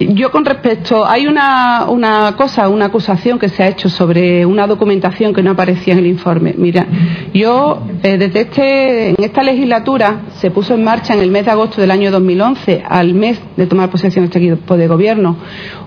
yo 0.00 0.30
con 0.30 0.44
respecto, 0.44 1.06
hay 1.06 1.26
una, 1.26 1.86
una, 1.88 2.34
cosa, 2.36 2.68
una 2.68 2.86
acusación 2.86 3.38
que 3.38 3.48
se 3.48 3.62
ha 3.62 3.68
hecho 3.68 3.88
sobre 3.88 4.44
una 4.44 4.66
documentación 4.66 5.32
que 5.32 5.42
no 5.42 5.52
aparecía 5.52 5.94
en 5.94 6.00
el 6.00 6.06
informe. 6.06 6.54
Mira, 6.56 6.86
yo 7.32 7.82
eh, 8.02 8.16
desde 8.18 8.40
este, 8.42 9.08
en 9.10 9.16
esta 9.18 9.42
legislatura 9.42 10.22
se 10.36 10.50
puso 10.50 10.74
en 10.74 10.84
marcha 10.84 11.14
en 11.14 11.20
el 11.20 11.30
mes 11.30 11.46
de 11.46 11.52
agosto 11.52 11.80
del 11.80 11.90
año 11.90 12.10
2011, 12.10 12.84
al 12.88 13.14
mes 13.14 13.40
de 13.56 13.66
tomar 13.66 13.90
posesión 13.90 14.24
de 14.24 14.26
este 14.26 14.38
equipo 14.38 14.76
de 14.76 14.86
gobierno, 14.86 15.36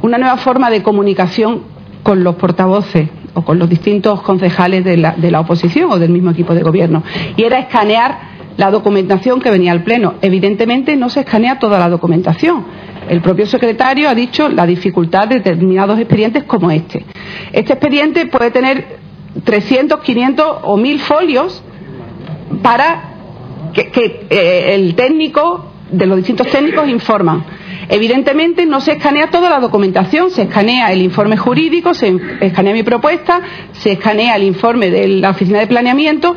una 0.02 0.18
nueva 0.18 0.38
forma 0.38 0.70
de 0.70 0.84
comunicación 0.84 1.62
con 2.04 2.24
los 2.24 2.36
portavoces 2.36 3.08
o 3.34 3.42
con 3.44 3.60
los 3.60 3.70
distintos 3.70 4.22
concejales 4.22 4.84
de 4.84 4.98
la, 4.98 5.12
de 5.12 5.32
la 5.32 5.40
oposición 5.40 5.92
o 5.92 6.00
del 6.00 6.12
mismo 6.12 6.32
equipo 6.32 6.54
de 6.54 6.64
gobierno. 6.64 7.04
Y 7.36 7.44
era 7.44 7.60
escanear 7.60 8.32
la 8.58 8.72
documentación 8.72 9.42
que 9.42 9.50
venía 9.50 9.72
al 9.72 9.84
Pleno. 9.84 10.16
Evidentemente 10.22 10.96
no 10.96 11.10
se 11.10 11.22
escanea 11.22 11.60
toda 11.60 11.80
la 11.80 11.90
documentación. 11.90 12.66
El 13.10 13.22
propio 13.22 13.46
secretario 13.46 14.10
ha 14.10 14.16
dicho 14.16 14.50
la 14.50 14.66
dificultad 14.66 15.28
de 15.28 15.36
determinados 15.36 16.00
expedientes 16.00 16.44
como 16.44 16.70
este. 16.72 17.06
Este 17.52 17.74
expediente 17.74 18.26
puede 18.28 18.52
tener 18.52 19.00
300, 19.44 20.02
500 20.02 20.46
o 20.64 20.78
1000 20.78 21.00
folios 21.00 21.64
para 22.62 23.04
que, 23.74 24.28
eh, 24.30 24.76
el 24.76 24.96
técnico 24.96 25.70
de 25.92 26.06
los 26.06 26.18
distintos 26.18 26.48
técnicos 26.48 26.88
informan. 26.88 27.44
Evidentemente 27.89 28.66
no 28.66 28.80
se 28.80 28.94
escanea 28.94 29.30
toda 29.30 29.50
la 29.50 29.60
documentación, 29.60 30.32
se 30.32 30.44
escanea 30.44 30.92
el 30.92 31.02
informe 31.02 31.38
jurídico, 31.38 31.94
se 31.94 32.16
escanea 32.39 32.74
mi 32.74 32.84
propuesta, 32.84 33.42
se 33.74 33.94
escanea 33.94 34.36
el 34.36 34.44
informe 34.44 34.89
de 34.89 35.08
la 35.08 35.32
Oficina 35.32 35.60
de 35.60 35.68
Planeamiento, 35.68 36.36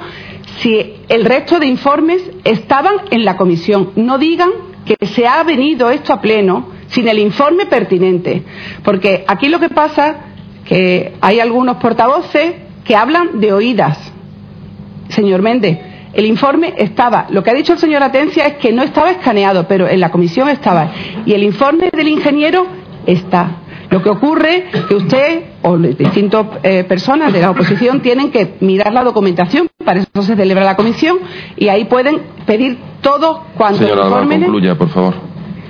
si 0.59 0.95
el 1.09 1.25
resto 1.25 1.59
de 1.59 1.67
informes 1.67 2.23
estaban 2.45 2.95
en 3.11 3.25
la 3.25 3.37
comisión. 3.37 3.91
No 3.97 4.19
digan 4.19 4.51
que 4.85 5.07
se 5.07 5.27
ha 5.27 5.43
venido 5.43 5.91
esto 5.91 6.13
a 6.13 6.21
pleno 6.21 6.69
sin 6.89 7.09
el 7.09 7.19
informe 7.19 7.67
pertinente, 7.67 8.43
porque 8.83 9.25
aquí 9.27 9.49
lo 9.49 9.61
que 9.61 9.69
pasa 9.69 10.17
que 10.65 11.15
hay 11.21 11.41
algunos 11.41 11.77
portavoces 11.77 12.55
que 12.85 12.97
hablan 12.97 13.41
de 13.41 13.53
oídas. 13.53 14.13
Señor 15.09 15.43
Méndez, 15.43 15.79
el 16.15 16.27
informe 16.27 16.75
estaba. 16.77 17.27
Lo 17.31 17.43
que 17.43 17.51
ha 17.51 17.55
dicho 17.55 17.73
el 17.73 17.79
señor 17.79 18.03
Atencia 18.03 18.47
es 18.47 18.55
que 18.55 18.73
no 18.73 18.83
estaba 18.83 19.11
escaneado, 19.11 19.67
pero 19.69 19.89
en 19.89 20.01
la 20.01 20.11
comisión 20.11 20.49
estaba. 20.49 20.91
Y 21.27 21.33
el 21.33 21.43
informe 21.43 21.91
del 21.93 22.09
ingeniero 22.09 22.67
está. 23.07 23.59
Lo 23.91 24.03
que 24.03 24.11
ocurre 24.11 24.67
es 24.73 24.85
que 24.87 24.95
usted 24.95 25.43
o 25.63 25.79
distintas 25.79 26.47
eh, 26.63 26.85
personas 26.85 27.33
de 27.33 27.41
la 27.41 27.51
oposición 27.51 28.01
tienen 28.01 28.31
que 28.31 28.55
mirar 28.61 28.93
la 28.93 29.05
documentación, 29.05 29.69
para 29.85 30.01
eso 30.01 30.23
se 30.23 30.35
celebra 30.35 30.65
la 30.65 30.77
comisión, 30.77 31.19
y 31.57 31.69
ahí 31.69 31.85
pueden 31.85 32.23
pedir 32.47 32.79
todo 33.01 33.45
cuanto 33.57 33.87
concluya, 33.87 34.75
por 34.77 34.89
favor. 34.89 35.15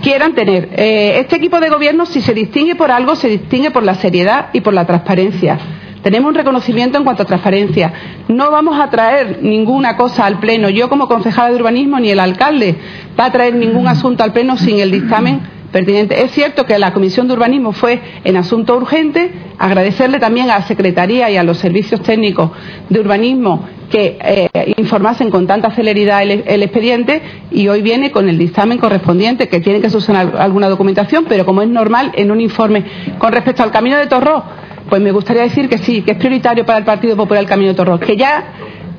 quieran 0.01 0.35
tener. 0.35 0.71
Eh, 0.77 1.19
este 1.21 1.37
equipo 1.37 1.61
de 1.61 1.69
gobierno, 1.69 2.07
si 2.07 2.21
se 2.21 2.33
distingue 2.33 2.77
por 2.77 2.91
algo, 2.91 3.15
se 3.15 3.29
distingue 3.29 3.71
por 3.71 3.83
la 3.83 3.95
seriedad 3.95 4.49
y 4.53 4.61
por 4.61 4.73
la 4.73 4.87
transparencia. 4.87 5.59
Tenemos 6.05 6.29
un 6.29 6.35
reconocimiento 6.35 6.99
en 6.99 7.05
cuanto 7.05 7.23
a 7.23 7.27
transparencia. 7.27 7.91
No 8.29 8.51
vamos 8.51 8.79
a 8.79 8.91
traer 8.91 9.39
ninguna 9.41 9.97
cosa 9.97 10.27
al 10.27 10.39
Pleno. 10.39 10.69
Yo, 10.69 10.91
como 10.91 11.09
concejala 11.09 11.49
de 11.49 11.57
urbanismo, 11.57 11.99
ni 11.99 12.11
el 12.11 12.21
alcalde 12.21 12.77
va 13.19 13.25
a 13.25 13.33
traer 13.33 13.55
ningún 13.55 13.89
asunto 13.89 14.23
al 14.23 14.35
Pleno 14.35 14.59
sin 14.59 14.81
el 14.81 14.91
dictamen 14.91 15.41
pertinente. 15.73 16.23
Es 16.23 16.33
cierto 16.33 16.67
que 16.67 16.79
la 16.79 16.93
Comisión 16.93 17.27
de 17.27 17.33
Urbanismo 17.33 17.73
fue 17.73 18.01
en 18.23 18.37
asunto 18.37 18.77
urgente, 18.77 19.33
agradecerle 19.59 20.19
también 20.21 20.51
a 20.51 20.59
la 20.59 20.67
Secretaría 20.67 21.31
y 21.31 21.39
a 21.39 21.43
los 21.43 21.57
servicios 21.57 22.03
técnicos 22.03 22.51
de 22.91 23.01
urbanismo 23.01 23.67
que 23.91 24.19
eh, 24.23 24.75
informasen 24.77 25.31
con 25.31 25.47
tanta 25.47 25.71
celeridad 25.71 26.23
el, 26.23 26.63
expediente 26.63 27.23
y 27.51 27.67
hoy 27.69 27.81
viene 27.83 28.13
con 28.13 28.29
el 28.29 28.39
dictamen 28.39 28.79
correspondiente 28.79 29.49
que 29.49 29.61
tiene 29.61 29.81
que 29.81 29.91
subsanar 29.91 30.37
alguna 30.37 30.69
documentación, 30.69 31.25
pero 31.29 31.45
como 31.45 31.63
es 31.63 31.69
normal 31.69 32.13
en 32.15 32.31
un 32.31 32.41
informe 32.41 32.85
con 33.19 33.33
respecto 33.33 33.63
al 33.63 33.73
Camino 33.73 33.97
de 33.97 34.07
Torró, 34.07 34.45
pues 34.95 35.03
me 35.03 35.11
gustaría 35.11 35.43
decir 35.43 35.69
que 35.69 35.79
sí, 35.79 36.03
que 36.03 36.13
es 36.13 36.19
prioritario 36.19 36.65
para 36.65 36.79
el 36.79 36.85
Partido 36.85 37.17
Popular 37.17 37.43
el 37.43 37.49
Camino 37.49 37.71
de 37.71 37.75
Torró, 37.75 37.99
que 37.99 38.17
ya 38.17 38.45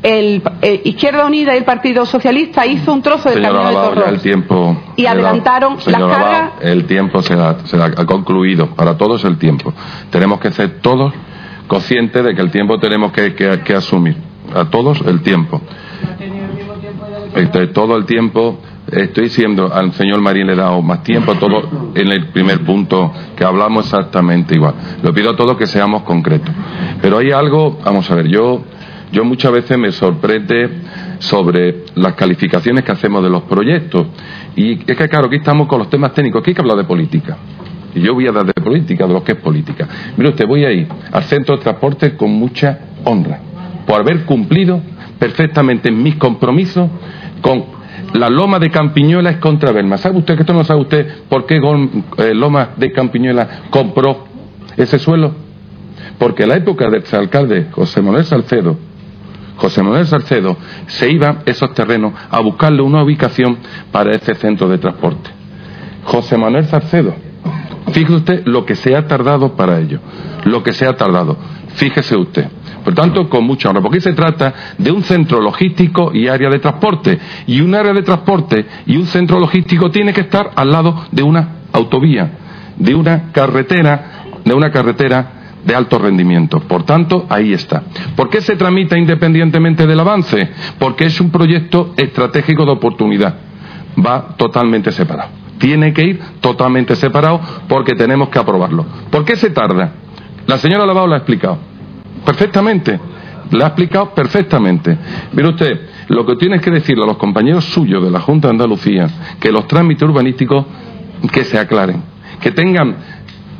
el, 0.03 0.43
eh, 0.61 0.81
Izquierda 0.83 1.25
Unida 1.25 1.53
y 1.53 1.57
el 1.59 1.63
Partido 1.63 2.05
Socialista 2.05 2.65
hizo 2.65 2.91
un 2.91 3.01
trozo 3.01 3.29
del 3.29 3.41
camino 3.41 3.91
de 3.91 4.17
tiempo 4.17 4.77
y 4.97 5.05
adelantaron 5.05 5.77
las 5.85 6.01
cargas. 6.01 6.51
el 6.59 6.83
tiempo 6.83 7.21
se 7.21 7.35
ha, 7.35 7.55
concluido, 8.05 8.75
para 8.75 8.97
todos 8.97 9.23
el 9.23 9.37
tiempo. 9.37 9.73
Tenemos 10.09 10.41
que 10.41 10.51
ser 10.51 10.81
todos 10.81 11.13
conscientes 11.67 12.25
de 12.25 12.35
que 12.35 12.41
el 12.41 12.51
tiempo 12.51 12.77
tenemos 12.77 13.13
que, 13.13 13.73
asumir, 13.73 14.17
a 14.53 14.65
todos 14.65 14.99
el 14.99 15.21
tiempo. 15.21 15.61
Este, 17.35 17.67
todo 17.67 17.95
el 17.95 18.05
tiempo 18.05 18.59
estoy 18.91 19.25
diciendo 19.25 19.71
al 19.73 19.93
señor 19.93 20.21
Marín 20.21 20.47
le 20.47 20.53
he 20.53 20.55
dado 20.55 20.81
más 20.81 21.03
tiempo 21.03 21.35
todo 21.35 21.91
en 21.95 22.07
el 22.11 22.27
primer 22.27 22.61
punto 22.61 23.11
que 23.35 23.43
hablamos 23.43 23.85
exactamente 23.85 24.55
igual. 24.55 24.75
Le 25.01 25.11
pido 25.13 25.31
a 25.31 25.35
todos 25.35 25.57
que 25.57 25.67
seamos 25.67 26.03
concretos. 26.03 26.53
Pero 27.01 27.17
hay 27.17 27.31
algo, 27.31 27.79
vamos 27.83 28.09
a 28.11 28.15
ver, 28.15 28.27
yo 28.27 28.63
yo 29.11 29.23
muchas 29.23 29.51
veces 29.53 29.77
me 29.77 29.93
sorprende 29.93 30.69
sobre 31.19 31.85
las 31.95 32.15
calificaciones 32.15 32.83
que 32.83 32.91
hacemos 32.91 33.23
de 33.23 33.29
los 33.29 33.43
proyectos. 33.43 34.07
Y 34.57 34.73
es 34.73 34.97
que, 34.97 35.07
claro, 35.07 35.27
aquí 35.27 35.37
estamos 35.37 35.67
con 35.67 35.79
los 35.79 35.89
temas 35.89 36.13
técnicos, 36.13 36.41
aquí 36.41 36.51
hay 36.51 36.55
que 36.55 36.61
hablar 36.61 36.77
de 36.77 36.83
política. 36.83 37.37
Y 37.93 38.01
yo 38.01 38.13
voy 38.13 38.27
a 38.27 38.33
dar 38.33 38.45
de 38.45 38.53
política, 38.53 39.07
de 39.07 39.13
lo 39.13 39.23
que 39.23 39.33
es 39.33 39.37
política. 39.37 39.87
Mire 40.17 40.31
usted, 40.31 40.45
voy 40.45 40.65
a 40.65 40.71
ir 40.71 40.87
al 41.13 41.23
centro 41.23 41.55
de 41.55 41.63
transporte 41.63 42.17
con 42.17 42.31
mucha 42.31 42.77
honra, 43.05 43.39
por 43.87 44.01
haber 44.01 44.25
cumplido 44.25 44.81
perfectamente 45.17 45.91
mis 45.91 46.15
compromisos 46.15 46.89
con 47.39 47.74
la 48.13 48.29
loma 48.29 48.59
de 48.59 48.69
Campiñuela 48.69 49.29
es 49.29 49.37
contra 49.37 49.71
Belma. 49.71 49.97
¿Sabe 49.97 50.17
usted 50.17 50.35
que 50.35 50.41
esto 50.41 50.53
no 50.53 50.63
sabe 50.63 50.81
usted 50.81 51.23
por 51.29 51.45
qué 51.45 51.57
eh, 52.17 52.33
Loma 52.33 52.69
de 52.77 52.91
Campiñuela 52.91 53.63
compró 53.69 54.25
ese 54.77 54.99
suelo? 54.99 55.33
Porque 56.17 56.43
en 56.43 56.49
la 56.49 56.55
época 56.55 56.89
del 56.89 57.03
alcalde 57.11 57.67
José 57.71 58.01
Manuel 58.01 58.23
Salcedo, 58.23 58.77
José 59.57 59.83
Manuel 59.83 60.05
Salcedo 60.05 60.57
se 60.87 61.11
iba 61.11 61.39
esos 61.45 61.73
terrenos 61.73 62.13
a 62.29 62.39
buscarle 62.41 62.81
una 62.81 63.03
ubicación 63.03 63.57
para 63.91 64.15
ese 64.15 64.35
centro 64.35 64.67
de 64.69 64.77
transporte. 64.77 65.29
José 66.03 66.37
Manuel 66.37 66.65
Salcedo, 66.65 67.15
fíjese 67.91 68.13
usted 68.13 68.45
lo 68.45 68.65
que 68.65 68.75
se 68.75 68.95
ha 68.95 69.07
tardado 69.07 69.55
para 69.55 69.79
ello, 69.79 69.99
lo 70.45 70.63
que 70.63 70.71
se 70.71 70.85
ha 70.85 70.93
tardado, 70.93 71.37
fíjese 71.75 72.15
usted. 72.15 72.47
Por 72.83 72.93
tanto, 72.93 73.29
con 73.29 73.45
mucha 73.45 73.69
honra, 73.69 73.81
porque 73.81 74.01
se 74.01 74.13
trata 74.13 74.53
de 74.77 74.91
un 74.91 75.03
centro 75.03 75.41
logístico 75.41 76.11
y 76.13 76.27
área 76.27 76.49
de 76.49 76.59
transporte. 76.59 77.19
Y 77.47 77.61
un 77.61 77.73
área 77.73 77.93
de 77.93 78.03
transporte 78.03 78.65
y 78.85 78.97
un 78.97 79.05
centro 79.05 79.39
logístico 79.39 79.89
tiene 79.89 80.13
que 80.13 80.21
estar 80.21 80.51
al 80.55 80.71
lado 80.71 81.05
de 81.11 81.23
una 81.23 81.61
autovía, 81.71 82.31
de 82.77 82.95
una 82.95 83.31
carretera, 83.31 84.23
de 84.43 84.53
una 84.53 84.71
carretera 84.71 85.31
de 85.65 85.75
alto 85.75 85.97
rendimiento. 85.97 86.59
Por 86.59 86.83
tanto, 86.83 87.25
ahí 87.29 87.53
está. 87.53 87.83
¿Por 88.15 88.29
qué 88.29 88.41
se 88.41 88.55
tramita 88.55 88.97
independientemente 88.97 89.87
del 89.87 89.99
avance? 89.99 90.49
Porque 90.77 91.05
es 91.05 91.19
un 91.19 91.31
proyecto 91.31 91.93
estratégico 91.97 92.65
de 92.65 92.71
oportunidad. 92.71 93.35
Va 93.97 94.35
totalmente 94.37 94.91
separado. 94.91 95.31
Tiene 95.57 95.93
que 95.93 96.03
ir 96.03 96.19
totalmente 96.41 96.95
separado 96.95 97.41
porque 97.67 97.95
tenemos 97.95 98.29
que 98.29 98.37
aprobarlo. 98.37 98.85
¿Por 99.09 99.25
qué 99.25 99.35
se 99.35 99.49
tarda? 99.49 100.04
La 100.47 100.57
señora 100.57 100.85
Lavado 100.85 101.07
lo 101.07 101.13
ha 101.13 101.17
explicado. 101.17 101.57
Perfectamente. 102.25 102.99
La 103.51 103.65
ha 103.65 103.67
explicado 103.67 104.13
perfectamente. 104.13 104.97
Mire 105.33 105.49
usted, 105.49 105.81
lo 106.09 106.25
que 106.25 106.35
tiene 106.35 106.59
que 106.59 106.71
decirle 106.71 107.03
a 107.03 107.07
los 107.07 107.17
compañeros 107.17 107.65
suyos 107.65 108.03
de 108.03 108.11
la 108.11 108.19
Junta 108.19 108.47
de 108.47 108.53
Andalucía, 108.53 109.07
que 109.39 109.51
los 109.51 109.67
trámites 109.67 110.03
urbanísticos 110.03 110.65
que 111.31 111.43
se 111.43 111.57
aclaren, 111.57 112.01
que 112.41 112.51
tengan 112.51 112.95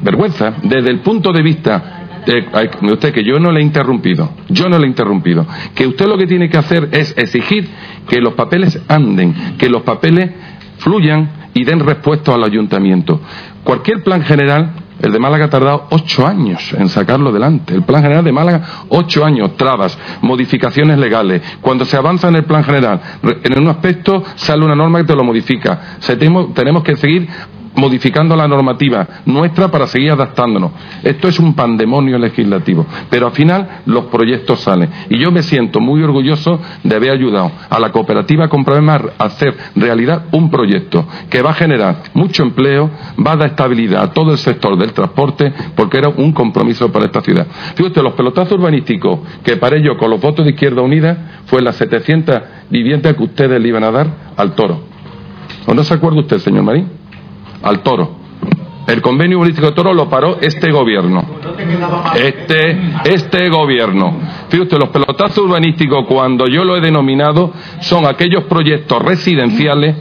vergüenza 0.01 0.53
desde 0.63 0.89
el 0.89 0.99
punto 0.99 1.31
de 1.31 1.41
vista 1.41 2.05
de 2.25 2.91
usted 2.91 3.13
que 3.13 3.23
yo 3.23 3.39
no 3.39 3.51
le 3.51 3.59
he 3.59 3.63
interrumpido, 3.63 4.31
yo 4.49 4.67
no 4.67 4.79
le 4.79 4.86
he 4.86 4.89
interrumpido, 4.89 5.45
que 5.75 5.86
usted 5.86 6.07
lo 6.07 6.17
que 6.17 6.25
tiene 6.25 6.49
que 6.49 6.57
hacer 6.57 6.89
es 6.91 7.15
exigir 7.17 7.69
que 8.09 8.19
los 8.19 8.33
papeles 8.33 8.81
anden, 8.88 9.55
que 9.57 9.69
los 9.69 9.83
papeles 9.83 10.31
fluyan 10.79 11.29
y 11.53 11.63
den 11.63 11.79
respuesta 11.79 12.33
al 12.33 12.43
ayuntamiento. 12.43 13.21
Cualquier 13.63 14.03
plan 14.03 14.23
general, 14.23 14.71
el 15.07 15.13
de 15.13 15.19
Málaga 15.19 15.45
ha 15.45 15.49
tardado 15.49 15.87
ocho 15.91 16.25
años 16.25 16.73
en 16.77 16.89
sacarlo 16.89 17.29
adelante. 17.29 17.73
El 17.73 17.83
plan 17.83 18.01
general 18.01 18.23
de 18.23 18.31
Málaga, 18.31 18.61
ocho 18.89 19.25
años, 19.25 19.55
trabas, 19.57 19.97
modificaciones 20.21 20.97
legales. 20.97 21.41
Cuando 21.61 21.85
se 21.85 21.97
avanza 21.97 22.27
en 22.29 22.35
el 22.35 22.45
plan 22.45 22.63
general, 22.63 23.01
en 23.21 23.59
un 23.59 23.69
aspecto 23.69 24.23
sale 24.35 24.65
una 24.65 24.75
norma 24.75 24.99
que 24.99 25.05
te 25.05 25.15
lo 25.15 25.23
modifica. 25.23 25.97
tenemos 26.53 26.83
que 26.83 26.95
seguir 26.95 27.27
modificando 27.76 28.36
la 28.36 28.47
normativa 28.47 29.07
nuestra 29.26 29.69
para 29.69 29.88
seguir 29.88 30.11
adaptándonos. 30.11 30.71
Esto 31.03 31.28
es 31.28 31.39
un 31.39 31.53
pandemonio 31.53 32.17
legislativo, 32.17 32.86
pero 33.09 33.28
al 33.28 33.34
final 33.34 33.82
los 33.86 34.05
proyectos 34.05 34.61
salen. 34.61 34.89
Y 35.09 35.19
yo 35.19 35.32
me 35.32 35.43
siento 35.43 35.80
muy 35.80 36.01
orgulloso 36.03 36.59
de 36.84 36.95
haber 36.95 37.11
ayudado 37.11 37.51
a 37.69 37.80
la 37.80 37.91
cooperativa 37.91 38.47
Compravemar 38.47 39.13
a 39.17 39.26
hacer 39.26 39.55
realidad 39.76 40.26
un 40.32 40.49
proyecto 40.49 41.05
que 41.30 41.41
va 41.41 41.51
a 41.51 41.55
generar 41.55 42.03
mucho 42.13 42.43
empleo, 42.43 42.89
va 43.26 43.34
a 43.34 43.38
dar 43.38 43.49
estabilidad 43.49 44.03
a 44.03 44.13
todo 44.13 44.32
el 44.32 44.38
sector 44.38 44.78
del 44.78 44.93
transporte, 44.93 45.53
porque 45.76 45.97
era 45.97 46.09
un 46.09 46.32
compromiso 46.32 46.91
para 46.91 47.05
esta 47.05 47.21
ciudad. 47.21 47.47
Fíjate, 47.76 48.01
los 48.01 48.13
pelotazos 48.13 48.53
urbanísticos 48.53 49.19
que 49.43 49.57
para 49.57 49.78
ello 49.78 49.97
con 49.97 50.09
los 50.09 50.21
votos 50.21 50.45
de 50.45 50.51
Izquierda 50.51 50.82
Unida 50.82 51.41
fue 51.45 51.61
las 51.61 51.76
700 51.76 52.41
viviendas 52.69 53.15
que 53.15 53.23
ustedes 53.23 53.61
le 53.61 53.67
iban 53.67 53.84
a 53.84 53.91
dar 53.91 54.07
al 54.38 54.53
toro. 54.53 54.82
¿O 55.65 55.73
no 55.73 55.84
se 55.84 55.93
acuerda 55.93 56.19
usted, 56.19 56.38
señor 56.39 56.63
Marín? 56.63 57.04
Al 57.61 57.79
toro. 57.81 58.25
El 58.87 59.01
convenio 59.01 59.39
político 59.39 59.67
de 59.67 59.73
toro 59.73 59.93
lo 59.93 60.07
paró 60.09 60.37
este 60.41 60.71
gobierno. 60.71 61.23
Este, 62.15 62.77
este 63.05 63.49
gobierno. 63.49 64.13
Fíjate, 64.49 64.77
los 64.77 64.89
pelotazos 64.89 65.39
urbanísticos, 65.39 66.05
cuando 66.07 66.47
yo 66.47 66.63
lo 66.63 66.77
he 66.77 66.81
denominado, 66.81 67.51
son 67.79 68.05
aquellos 68.05 68.43
proyectos 68.43 69.01
residenciales, 69.01 69.95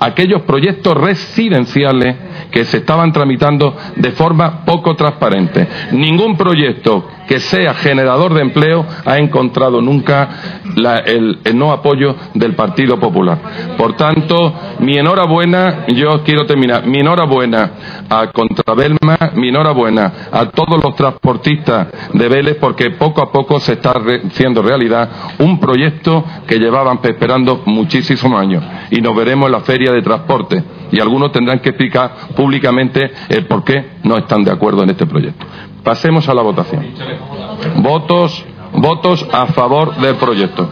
aquellos 0.00 0.42
proyectos 0.42 0.94
residenciales 0.96 2.16
que 2.50 2.64
se 2.64 2.78
estaban 2.78 3.12
tramitando 3.12 3.76
de 3.96 4.12
forma 4.12 4.64
poco 4.64 4.94
transparente. 4.96 5.68
Ningún 5.92 6.36
proyecto 6.36 7.08
que 7.26 7.40
sea 7.40 7.74
generador 7.74 8.34
de 8.34 8.42
empleo 8.42 8.84
ha 9.04 9.18
encontrado 9.18 9.80
nunca 9.80 10.62
el, 11.06 11.38
no 11.54 11.72
apoyo 11.72 12.14
del 12.34 12.54
Partido 12.54 12.98
Popular. 12.98 13.38
Por 13.76 13.94
tanto, 13.94 14.54
mi 14.80 14.98
enhorabuena, 14.98 15.86
yo 15.88 16.22
quiero 16.24 16.46
terminar, 16.46 16.86
mi 16.86 17.00
enhorabuena 17.00 17.70
a 18.08 18.26
Contrabelma, 18.28 19.32
mi 19.34 19.48
enhorabuena 19.48 20.12
a 20.30 20.46
todos 20.46 20.82
los 20.82 20.94
transportistas 20.96 21.88
de 22.12 22.28
Vélez, 22.28 22.56
porque 22.60 22.90
poco 22.90 23.22
a 23.22 23.30
poco 23.30 23.60
se 23.60 23.74
está 23.74 23.94
haciendo 24.26 24.62
realidad 24.62 25.08
un 25.38 25.58
proyecto 25.58 26.24
que 26.46 26.58
llevaban 26.58 27.00
esperando 27.02 27.62
muchísimos 27.66 28.40
años. 28.40 28.64
Y 28.90 29.00
nos 29.00 29.14
veremos 29.16 29.46
en 29.46 29.52
la 29.52 29.60
feria 29.60 29.92
de 29.92 30.02
transporte. 30.02 30.62
Y 30.90 31.00
algunos 31.00 31.32
tendrán 31.32 31.60
que 31.60 31.70
explicar 31.70 32.12
públicamente 32.36 33.10
el 33.28 33.46
por 33.46 33.64
qué 33.64 33.92
no 34.04 34.18
están 34.18 34.44
de 34.44 34.50
acuerdo 34.50 34.82
en 34.82 34.90
este 34.90 35.06
proyecto. 35.06 35.46
Pasemos 35.82 36.28
a 36.28 36.34
la 36.34 36.42
votación. 36.42 36.86
Votos, 37.76 38.44
votos 38.72 39.26
a 39.32 39.46
favor 39.46 39.96
del 39.96 40.16
proyecto. 40.16 40.68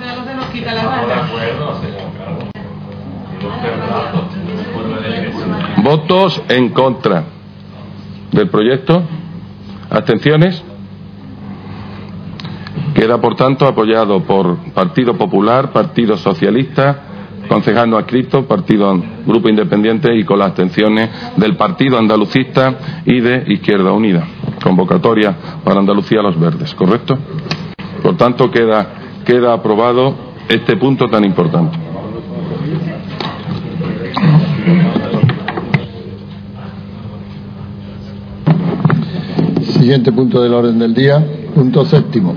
Votos 5.82 6.43
en 6.49 6.69
contra 6.70 7.24
del 8.31 8.49
proyecto. 8.51 9.03
¿Abstenciones? 9.91 10.62
Queda, 12.95 13.20
por 13.20 13.35
tanto, 13.35 13.66
apoyado 13.66 14.23
por 14.23 14.57
Partido 14.73 15.15
Popular, 15.16 15.73
Partido 15.73 16.16
Socialista, 16.16 17.10
concejal 17.51 17.90
no 17.90 17.98
adscrito, 17.98 18.47
Partido 18.47 18.97
Grupo 19.27 19.48
Independiente 19.48 20.14
y 20.14 20.22
con 20.22 20.39
las 20.39 20.51
abstenciones 20.51 21.10
del 21.36 21.56
Partido 21.56 21.98
Andalucista 21.98 23.02
y 23.05 23.20
de 23.20 23.43
Izquierda 23.48 23.90
Unida. 23.90 24.24
Convocatoria 24.62 25.36
para 25.64 25.81
Andalucía 25.81 26.22
Los 26.22 26.39
Verdes, 26.39 26.72
¿correcto? 26.77 27.18
Por 28.05 28.16
tanto, 28.16 28.52
queda, 28.52 29.22
queda 29.24 29.52
aprobado 29.52 30.14
este 30.48 30.77
punto 30.77 31.09
tan 31.09 31.24
importante. 31.24 31.77
Siguiente 39.62 40.12
punto 40.12 40.40
del 40.40 40.55
orden 40.55 40.78
del 40.78 40.94
día, 40.94 41.20
punto 41.52 41.85
séptimo. 41.85 42.32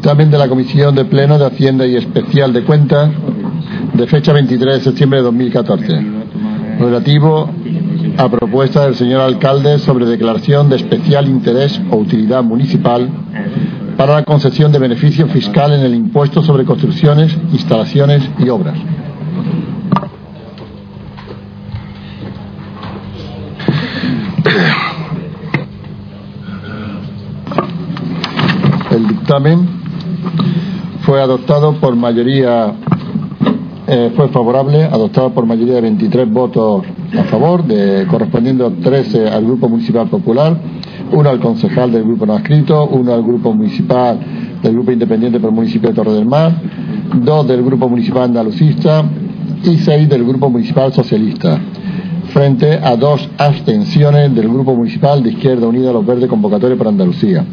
Dictamen 0.00 0.30
de 0.30 0.38
la 0.38 0.48
Comisión 0.48 0.94
de 0.94 1.04
Pleno 1.04 1.38
de 1.38 1.44
Hacienda 1.44 1.86
y 1.86 1.94
Especial 1.94 2.54
de 2.54 2.64
Cuentas 2.64 3.10
de 3.92 4.06
fecha 4.06 4.32
23 4.32 4.76
de 4.76 4.80
septiembre 4.80 5.18
de 5.18 5.24
2014. 5.24 6.06
relativo 6.78 7.50
a 8.16 8.28
propuesta 8.30 8.86
del 8.86 8.94
señor 8.94 9.20
alcalde 9.20 9.78
sobre 9.78 10.06
declaración 10.06 10.70
de 10.70 10.76
especial 10.76 11.28
interés 11.28 11.78
o 11.90 11.96
utilidad 11.96 12.42
municipal 12.42 13.10
para 13.98 14.14
la 14.14 14.24
concesión 14.24 14.72
de 14.72 14.78
beneficio 14.78 15.26
fiscal 15.26 15.74
en 15.74 15.82
el 15.82 15.94
impuesto 15.94 16.42
sobre 16.42 16.64
construcciones, 16.64 17.36
instalaciones 17.52 18.26
y 18.38 18.48
obras. 18.48 18.78
El 28.90 29.06
dictamen 29.06 29.79
fue 31.02 31.20
adoptado 31.20 31.74
por 31.80 31.96
mayoría 31.96 32.74
eh, 33.86 34.12
fue 34.14 34.28
favorable, 34.28 34.84
adoptado 34.84 35.30
por 35.30 35.46
mayoría 35.46 35.74
de 35.74 35.80
23 35.80 36.30
votos 36.30 36.84
a 37.18 37.24
favor, 37.24 37.64
correspondiendo 38.08 38.70
13 38.70 39.28
al 39.28 39.44
Grupo 39.44 39.68
Municipal 39.68 40.08
Popular, 40.08 40.56
uno 41.12 41.28
al 41.28 41.40
concejal 41.40 41.90
del 41.90 42.04
Grupo 42.04 42.24
No 42.24 42.36
Escrito, 42.36 42.86
uno 42.86 43.12
al 43.12 43.22
Grupo 43.24 43.52
Municipal 43.52 44.20
del 44.62 44.74
Grupo 44.74 44.92
Independiente 44.92 45.40
por 45.40 45.50
el 45.50 45.56
Municipio 45.56 45.88
de 45.88 45.94
Torre 45.96 46.12
del 46.12 46.26
Mar, 46.26 46.52
dos 47.24 47.48
del 47.48 47.64
Grupo 47.64 47.88
Municipal 47.88 48.24
Andalucista 48.24 49.02
y 49.64 49.78
seis 49.78 50.08
del 50.08 50.24
Grupo 50.24 50.48
Municipal 50.48 50.92
Socialista, 50.92 51.58
frente 52.30 52.78
a 52.82 52.96
dos 52.96 53.28
abstenciones 53.38 54.34
del 54.34 54.48
Grupo 54.48 54.74
Municipal 54.74 55.22
de 55.22 55.30
Izquierda 55.30 55.66
Unida 55.66 55.92
Los 55.92 56.06
Verdes 56.06 56.28
Convocatoria 56.28 56.76
por 56.76 56.88
Andalucía. 56.88 57.44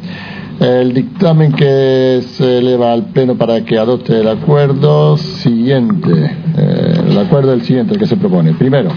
El 0.60 0.94
dictamen 0.94 1.52
que 1.52 2.24
se 2.26 2.58
eleva 2.58 2.92
al 2.92 3.08
Pleno 3.08 3.36
para 3.36 3.64
que 3.64 3.78
adopte 3.78 4.20
el 4.20 4.28
acuerdo 4.28 5.18
siguiente, 5.18 6.12
eh, 6.58 7.02
el 7.10 7.18
acuerdo 7.18 7.52
del 7.52 7.62
siguiente, 7.62 7.94
el 7.94 8.00
que 8.00 8.08
se 8.08 8.18
propone. 8.18 8.54
Primero, 8.54 8.90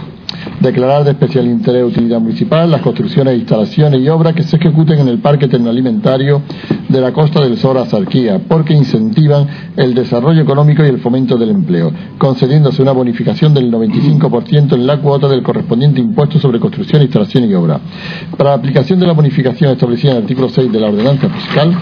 declarar 0.61 1.05
de 1.05 1.13
especial 1.13 1.47
interés 1.47 1.83
de 1.83 1.89
utilidad 1.89 2.21
municipal 2.21 2.71
las 2.71 2.83
construcciones, 2.83 3.39
instalaciones 3.39 4.01
y 4.01 4.09
obras 4.09 4.35
que 4.35 4.43
se 4.43 4.57
ejecuten 4.57 4.99
en 4.99 5.09
el 5.09 5.19
Parque 5.19 5.49
Tecnoalimentario 5.49 6.43
de 6.89 7.01
la 7.01 7.13
Costa 7.13 7.41
del 7.41 7.57
Sol 7.57 7.79
Azarquía, 7.79 8.41
porque 8.47 8.75
incentivan 8.75 9.47
el 9.77 9.95
desarrollo 9.95 10.43
económico 10.43 10.85
y 10.85 10.89
el 10.89 11.01
fomento 11.01 11.37
del 11.37 11.51
empleo, 11.51 11.93
concediéndose 12.19 12.83
una 12.83 12.93
bonificación 12.93 13.55
del 13.55 13.73
95% 13.73 14.75
en 14.75 14.87
la 14.87 14.99
cuota 14.99 15.29
del 15.29 15.43
correspondiente 15.43 16.01
impuesto 16.01 16.39
sobre 16.39 16.61
construcción, 16.61 17.03
instalación 17.03 17.51
y 17.51 17.55
obra. 17.55 17.81
Para 18.37 18.51
la 18.51 18.57
aplicación 18.57 19.01
de 19.01 19.07
la 19.07 19.13
bonificación 19.15 19.73
establecida 19.73 20.13
en 20.13 20.17
el 20.19 20.23
artículo 20.25 20.49
6 20.51 20.71
de 20.71 20.81
la 20.81 20.89
ordenanza 20.89 21.29
fiscal, 21.31 21.75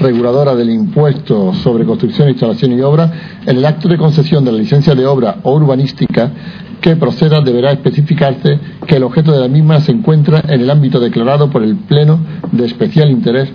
reguladora 0.00 0.54
del 0.54 0.70
impuesto 0.70 1.54
sobre 1.54 1.84
construcción, 1.84 2.28
instalación 2.28 2.72
y 2.72 2.80
obra, 2.82 3.10
en 3.46 3.56
el 3.56 3.64
acto 3.64 3.88
de 3.88 3.96
concesión 3.96 4.44
de 4.44 4.52
la 4.52 4.58
licencia 4.58 4.94
de 4.94 5.06
obra 5.06 5.36
o 5.42 5.54
urbanística 5.54 6.30
que 6.84 6.96
proceda 6.96 7.40
deberá 7.40 7.72
especificarse 7.72 8.58
que 8.86 8.96
el 8.96 9.04
objeto 9.04 9.32
de 9.32 9.40
la 9.40 9.48
misma 9.48 9.80
se 9.80 9.90
encuentra 9.90 10.42
en 10.46 10.60
el 10.60 10.68
ámbito 10.68 11.00
declarado 11.00 11.48
por 11.48 11.62
el 11.62 11.76
Pleno 11.76 12.18
de 12.52 12.66
especial 12.66 13.10
interés 13.10 13.48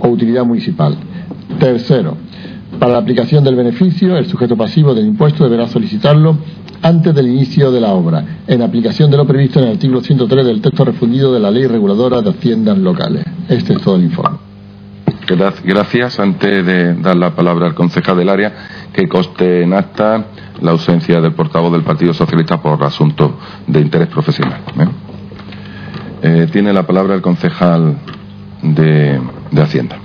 o 0.00 0.08
utilidad 0.08 0.44
municipal. 0.44 0.96
Tercero, 1.60 2.16
para 2.80 2.94
la 2.94 2.98
aplicación 2.98 3.44
del 3.44 3.54
beneficio, 3.54 4.16
el 4.16 4.26
sujeto 4.26 4.56
pasivo 4.56 4.94
del 4.94 5.06
impuesto 5.06 5.44
deberá 5.44 5.68
solicitarlo 5.68 6.38
antes 6.82 7.14
del 7.14 7.28
inicio 7.28 7.70
de 7.70 7.80
la 7.80 7.92
obra, 7.92 8.40
en 8.48 8.60
aplicación 8.60 9.12
de 9.12 9.16
lo 9.16 9.28
previsto 9.28 9.60
en 9.60 9.66
el 9.66 9.74
artículo 9.74 10.00
103 10.00 10.44
del 10.44 10.60
texto 10.60 10.84
refundido 10.84 11.32
de 11.32 11.38
la 11.38 11.52
Ley 11.52 11.68
Reguladora 11.68 12.20
de 12.20 12.30
Haciendas 12.30 12.78
Locales. 12.78 13.22
Este 13.48 13.74
es 13.74 13.80
todo 13.80 13.94
el 13.94 14.02
informe. 14.02 14.38
Gracias. 15.64 16.20
Antes 16.20 16.66
de 16.66 16.94
dar 16.94 17.16
la 17.16 17.34
palabra 17.34 17.66
al 17.66 17.74
concejal 17.74 18.16
del 18.16 18.28
área, 18.28 18.52
que 18.92 19.08
coste 19.08 19.62
en 19.62 19.72
acta 19.72 20.26
la 20.60 20.70
ausencia 20.70 21.20
del 21.20 21.32
portavoz 21.32 21.72
del 21.72 21.82
Partido 21.82 22.14
Socialista 22.14 22.60
por 22.60 22.82
asuntos 22.82 23.32
de 23.66 23.80
interés 23.80 24.08
profesional. 24.08 24.60
¿eh? 24.78 24.86
Eh, 26.22 26.48
tiene 26.50 26.72
la 26.72 26.86
palabra 26.86 27.14
el 27.14 27.22
concejal 27.22 27.96
de, 28.62 29.20
de 29.50 29.62
Hacienda. 29.62 29.98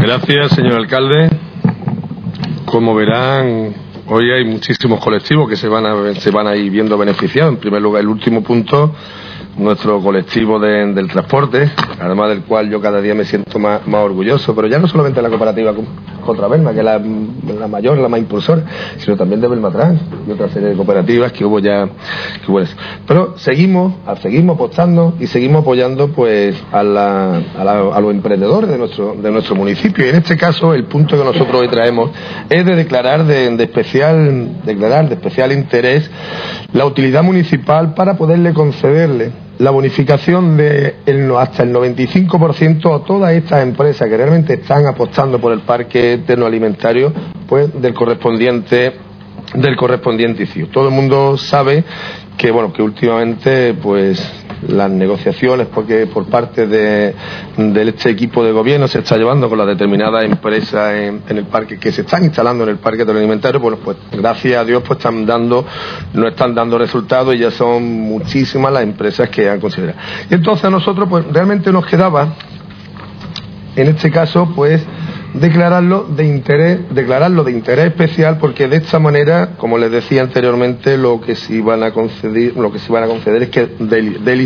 Gracias, 0.00 0.52
señor 0.52 0.74
alcalde. 0.74 1.30
Como 2.64 2.94
verán, 2.94 3.74
hoy 4.06 4.30
hay 4.30 4.44
muchísimos 4.44 5.00
colectivos 5.00 5.48
que 5.48 5.56
se 5.56 5.68
van 5.68 5.86
a, 5.86 6.14
se 6.14 6.30
van 6.30 6.46
a 6.46 6.56
ir 6.56 6.70
viendo 6.70 6.96
beneficiados. 6.96 7.52
En 7.52 7.58
primer 7.58 7.82
lugar, 7.82 8.02
el 8.02 8.08
último 8.08 8.42
punto 8.42 8.94
nuestro 9.56 10.00
colectivo 10.00 10.58
del 10.58 11.08
transporte, 11.08 11.70
además 12.00 12.30
del 12.30 12.42
cual 12.42 12.70
yo 12.70 12.80
cada 12.80 13.00
día 13.00 13.14
me 13.14 13.24
siento 13.24 13.58
más, 13.58 13.82
orgulloso, 13.86 14.54
pero 14.54 14.66
ya 14.68 14.78
no 14.78 14.88
solamente 14.88 15.22
la 15.22 15.28
cooperativa 15.28 15.72
contra 16.24 16.48
Belma, 16.48 16.72
que 16.72 16.80
es 16.80 16.84
la, 16.84 17.68
mayor, 17.68 17.98
la 17.98 18.08
más 18.08 18.20
impulsora, 18.20 18.64
sino 18.98 19.16
también 19.16 19.40
de 19.40 19.48
Belmatrán 19.48 19.98
y 20.26 20.32
otra 20.32 20.48
serie 20.48 20.70
de 20.70 20.76
cooperativas 20.76 21.32
que 21.32 21.44
hubo 21.44 21.58
ya. 21.58 21.88
Que 22.44 22.50
hubo. 22.50 22.60
Pero 23.06 23.34
seguimos, 23.36 23.94
seguimos 24.20 24.56
apostando 24.56 25.14
y 25.20 25.26
seguimos 25.26 25.62
apoyando 25.62 26.08
pues 26.08 26.60
a, 26.72 26.80
a, 26.80 28.00
los 28.00 28.10
emprendedores 28.10 28.70
de 28.70 28.78
nuestro, 28.78 29.14
de 29.14 29.30
nuestro 29.30 29.54
municipio. 29.54 30.04
Y 30.06 30.08
en 30.10 30.16
este 30.16 30.36
caso, 30.36 30.74
el 30.74 30.84
punto 30.84 31.16
que 31.16 31.24
nosotros 31.24 31.60
hoy 31.60 31.68
traemos 31.68 32.10
es 32.48 32.64
de 32.64 32.74
declarar 32.74 33.24
de, 33.24 33.54
especial, 33.62 34.62
declarar 34.64 35.08
de 35.08 35.14
especial 35.14 35.52
interés 35.52 36.10
la 36.72 36.86
utilidad 36.86 37.22
municipal 37.22 37.94
para 37.94 38.16
poderle 38.16 38.52
concederle 38.52 39.43
la 39.58 39.70
bonificación 39.70 40.56
de 40.56 40.96
hasta 41.38 41.62
el 41.62 41.72
95% 41.72 43.00
a 43.00 43.04
todas 43.04 43.32
estas 43.32 43.62
empresas 43.62 44.08
que 44.08 44.16
realmente 44.16 44.54
están 44.54 44.86
apostando 44.86 45.38
por 45.38 45.52
el 45.52 45.60
parque 45.60 46.22
ternoalimentario, 46.26 47.12
pues 47.48 47.80
del 47.80 47.94
correspondiente 47.94 48.94
del 49.54 49.76
correspondiente 49.76 50.44
ICIO. 50.44 50.68
Todo 50.68 50.88
el 50.88 50.94
mundo 50.94 51.36
sabe 51.36 51.84
que 52.36 52.50
bueno 52.50 52.72
que 52.72 52.82
últimamente 52.82 53.74
pues 53.74 54.44
las 54.68 54.90
negociaciones 54.90 55.66
porque 55.66 56.06
por 56.06 56.26
parte 56.26 56.66
de, 56.66 57.14
este 57.56 58.10
equipo 58.10 58.42
de 58.42 58.52
gobierno 58.52 58.88
se 58.88 59.00
está 59.00 59.16
llevando 59.16 59.48
con 59.48 59.58
las 59.58 59.66
determinadas 59.66 60.24
empresas 60.24 60.94
en, 60.94 61.22
el 61.28 61.44
parque 61.44 61.78
que 61.78 61.92
se 61.92 62.00
están 62.02 62.24
instalando 62.24 62.64
en 62.64 62.70
el 62.70 62.78
parque 62.78 63.02
alimentario 63.02 63.60
bueno 63.60 63.78
pues 63.82 63.96
gracias 64.12 64.60
a 64.60 64.64
Dios 64.64 64.82
pues 64.86 64.98
están 64.98 65.26
dando 65.26 65.64
no 66.12 66.28
están 66.28 66.54
dando 66.54 66.78
resultados 66.78 67.34
y 67.34 67.38
ya 67.38 67.50
son 67.50 67.84
muchísimas 67.84 68.72
las 68.72 68.82
empresas 68.82 69.28
que 69.28 69.48
han 69.48 69.60
considerado. 69.60 69.98
Y 70.30 70.34
entonces 70.34 70.64
a 70.64 70.70
nosotros 70.70 71.08
pues 71.08 71.24
realmente 71.26 71.70
nos 71.72 71.86
quedaba 71.86 72.34
en 73.76 73.88
este 73.88 74.10
caso 74.10 74.50
pues 74.54 74.82
declararlo 75.34 76.04
de 76.04 76.24
interés, 76.26 76.78
declararlo 76.90 77.44
de 77.44 77.52
interés 77.52 77.86
especial 77.86 78.38
porque 78.38 78.68
de 78.68 78.76
esta 78.76 78.98
manera, 78.98 79.50
como 79.56 79.78
les 79.78 79.90
decía 79.90 80.22
anteriormente, 80.22 80.96
lo 80.96 81.20
que 81.20 81.34
se 81.34 81.60
van 81.60 81.82
a 81.82 81.92
conceder, 81.92 82.56
lo 82.56 82.72
que 82.72 82.78
se 82.78 82.92
van 82.92 83.04
a 83.04 83.06
conceder 83.06 83.42
es 83.42 83.48
que 83.50 83.66
del, 83.78 84.24
del 84.24 84.44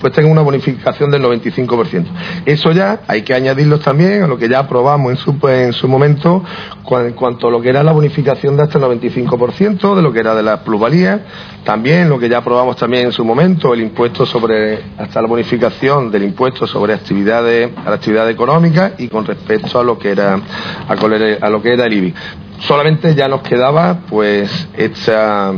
pues 0.00 0.12
tenga 0.12 0.28
una 0.28 0.42
bonificación 0.42 1.10
del 1.10 1.22
95%. 1.22 2.04
Eso 2.44 2.72
ya 2.72 3.00
hay 3.06 3.22
que 3.22 3.34
añadirlo 3.34 3.78
también 3.78 4.22
a 4.22 4.26
lo 4.26 4.38
que 4.38 4.48
ya 4.48 4.60
aprobamos 4.60 5.12
en 5.12 5.16
su, 5.18 5.48
en 5.48 5.72
su 5.72 5.88
momento 5.88 6.42
en 6.90 7.12
cuanto 7.14 7.48
a 7.48 7.50
lo 7.50 7.60
que 7.60 7.68
era 7.68 7.82
la 7.82 7.92
bonificación 7.92 8.56
de 8.56 8.62
hasta 8.62 8.78
el 8.78 8.84
95% 8.84 9.94
de 9.94 10.02
lo 10.02 10.12
que 10.12 10.20
era 10.20 10.34
de 10.34 10.42
la 10.42 10.62
plusvalía, 10.62 11.26
también 11.64 12.08
lo 12.08 12.18
que 12.18 12.28
ya 12.28 12.38
aprobamos 12.38 12.76
también 12.76 13.06
en 13.06 13.12
su 13.12 13.24
momento, 13.24 13.74
el 13.74 13.80
impuesto 13.80 14.24
sobre, 14.24 14.80
hasta 14.98 15.20
la 15.20 15.28
bonificación 15.28 16.10
del 16.10 16.22
impuesto 16.22 16.66
sobre 16.66 16.94
actividades, 16.94 17.70
actividad 17.84 18.30
económica 18.30 18.92
y 18.98 19.08
con 19.08 19.24
respecto 19.24 19.80
a 19.80 19.84
lo 19.84 19.98
que 19.98 20.14
era, 20.22 20.40
a, 21.40 21.50
lo 21.50 21.62
que 21.62 21.72
era 21.72 21.86
el 21.86 21.92
IBI. 21.92 22.14
Solamente 22.60 23.14
ya 23.14 23.28
nos 23.28 23.42
quedaba 23.42 24.00
pues 24.08 24.68
esta, 24.76 25.52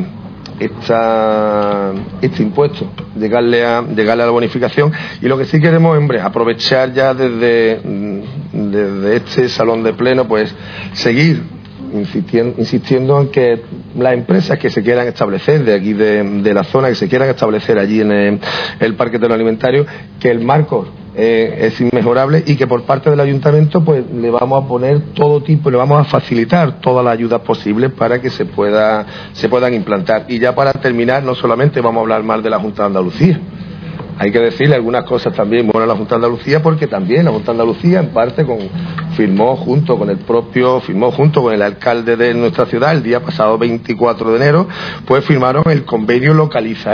este 2.20 2.42
impuesto, 2.42 2.90
llegarle 3.16 3.64
a, 3.64 3.82
llegarle 3.82 4.24
a 4.24 4.26
la 4.26 4.32
bonificación 4.32 4.92
y 5.22 5.26
lo 5.26 5.38
que 5.38 5.44
sí 5.44 5.60
queremos, 5.60 5.96
hombre, 5.96 6.20
aprovechar 6.20 6.92
ya 6.92 7.14
desde, 7.14 7.80
desde 8.52 9.16
este 9.16 9.48
salón 9.48 9.82
de 9.82 9.92
pleno, 9.92 10.26
pues 10.26 10.54
seguir 10.92 11.42
insistiendo, 11.92 12.54
insistiendo 12.58 13.20
en 13.20 13.28
que 13.28 13.62
las 13.96 14.14
empresas 14.14 14.58
que 14.58 14.70
se 14.70 14.82
quieran 14.82 15.06
establecer 15.06 15.64
de 15.64 15.74
aquí 15.74 15.92
de, 15.92 16.54
la 16.54 16.64
zona, 16.64 16.88
que 16.88 16.94
se 16.94 17.08
quieran 17.08 17.28
establecer 17.28 17.78
allí 17.78 18.00
en 18.00 18.12
el, 18.12 18.40
el 18.80 18.94
parque 18.94 19.18
alimentario, 19.18 19.86
que 20.18 20.30
el 20.30 20.40
marco 20.40 20.88
eh, 21.20 21.66
es 21.66 21.80
inmejorable 21.80 22.44
y 22.46 22.54
que 22.54 22.68
por 22.68 22.84
parte 22.84 23.10
del 23.10 23.18
ayuntamiento 23.18 23.84
pues 23.84 24.04
le 24.08 24.30
vamos 24.30 24.62
a 24.62 24.68
poner 24.68 25.00
todo 25.14 25.42
tipo, 25.42 25.68
le 25.68 25.76
vamos 25.76 26.00
a 26.00 26.04
facilitar 26.04 26.80
todas 26.80 27.04
las 27.04 27.12
ayudas 27.12 27.40
posibles 27.40 27.90
para 27.90 28.20
que 28.20 28.30
se 28.30 28.44
pueda 28.44 29.04
se 29.32 29.48
puedan 29.48 29.74
implantar. 29.74 30.26
Y 30.28 30.38
ya 30.38 30.54
para 30.54 30.72
terminar, 30.74 31.24
no 31.24 31.34
solamente 31.34 31.80
vamos 31.80 31.98
a 31.98 32.02
hablar 32.02 32.22
más 32.22 32.40
de 32.40 32.50
la 32.50 32.60
Junta 32.60 32.82
de 32.82 32.86
Andalucía. 32.86 33.40
Hay 34.16 34.30
que 34.30 34.38
decirle 34.38 34.76
algunas 34.76 35.04
cosas 35.06 35.34
también 35.34 35.66
buenas 35.66 35.90
a 35.90 35.92
la 35.92 35.98
Junta 35.98 36.10
de 36.10 36.26
Andalucía 36.26 36.62
porque 36.62 36.86
también 36.86 37.24
la 37.24 37.32
Junta 37.32 37.46
de 37.46 37.60
Andalucía 37.60 37.98
en 37.98 38.10
parte 38.10 38.46
con, 38.46 38.58
firmó 39.16 39.56
junto 39.56 39.98
con 39.98 40.10
el 40.10 40.18
propio, 40.18 40.78
firmó 40.80 41.10
junto 41.10 41.42
con 41.42 41.52
el 41.52 41.62
alcalde 41.62 42.16
de 42.16 42.32
nuestra 42.32 42.66
ciudad 42.66 42.92
el 42.92 43.02
día 43.02 43.18
pasado 43.20 43.58
24 43.58 44.30
de 44.30 44.36
enero, 44.36 44.68
pues 45.04 45.24
firmaron 45.24 45.64
el 45.68 45.84
convenio 45.84 46.32
Localiza 46.32 46.92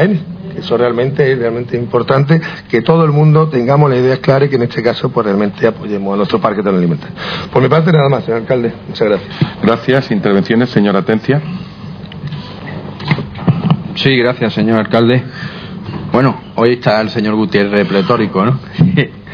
eso 0.57 0.77
realmente 0.77 1.33
es 1.33 1.39
realmente 1.39 1.77
importante 1.77 2.41
que 2.69 2.83
todo 2.83 3.05
el 3.05 3.13
mundo 3.13 3.49
tengamos 3.49 3.91
la 3.91 3.97
idea 3.97 4.17
clara 4.19 4.45
y 4.45 4.49
que 4.49 4.57
en 4.57 4.63
este 4.63 4.83
caso 4.83 5.11
pues 5.11 5.27
realmente 5.27 5.67
apoyemos 5.67 6.15
a 6.15 6.17
nuestro 6.17 6.41
parque 6.41 6.63
de 6.63 6.71
alimentario. 6.71 7.15
Por 7.53 7.63
mi 7.63 7.69
parte 7.69 7.93
nada 7.93 8.09
más, 8.09 8.25
señor 8.25 8.41
alcalde. 8.41 8.73
Muchas 8.89 9.09
gracias. 9.09 9.31
Gracias. 9.63 10.11
Intervenciones, 10.11 10.71
señora 10.71 11.01
Atencia. 11.01 11.41
Sí, 13.95 14.17
gracias, 14.17 14.53
señor 14.53 14.79
alcalde. 14.79 15.23
Bueno, 16.13 16.41
hoy 16.57 16.75
está 16.75 17.01
el 17.01 17.11
señor 17.11 17.35
Gutiérrez 17.35 17.87
pletórico, 17.87 18.45
¿no? 18.45 18.59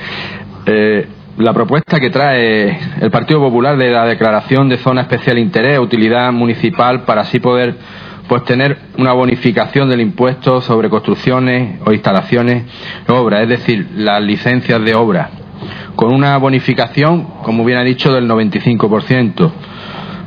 Eh, 0.67 1.09
la 1.39 1.55
propuesta 1.55 1.99
que 1.99 2.11
trae 2.11 2.79
el 3.01 3.11
Partido 3.11 3.41
Popular 3.41 3.77
de 3.77 3.91
la 3.91 4.05
declaración 4.05 4.69
de 4.69 4.77
zona 4.77 5.01
especial 5.01 5.39
interés, 5.39 5.79
utilidad 5.79 6.31
municipal, 6.33 7.05
para 7.05 7.23
así 7.23 7.41
poder 7.41 7.77
pues 8.31 8.45
tener 8.45 8.79
una 8.97 9.13
bonificación 9.13 9.89
del 9.89 10.01
impuesto 10.01 10.61
sobre 10.61 10.89
construcciones 10.89 11.81
o 11.85 11.93
instalaciones 11.93 12.63
de 13.05 13.13
obra, 13.13 13.43
es 13.43 13.49
decir, 13.49 13.89
las 13.97 14.23
licencias 14.23 14.81
de 14.85 14.95
obra, 14.95 15.31
con 15.97 16.15
una 16.15 16.37
bonificación, 16.37 17.25
como 17.43 17.65
bien 17.65 17.79
ha 17.79 17.83
dicho, 17.83 18.13
del 18.13 18.29
95%. 18.29 19.51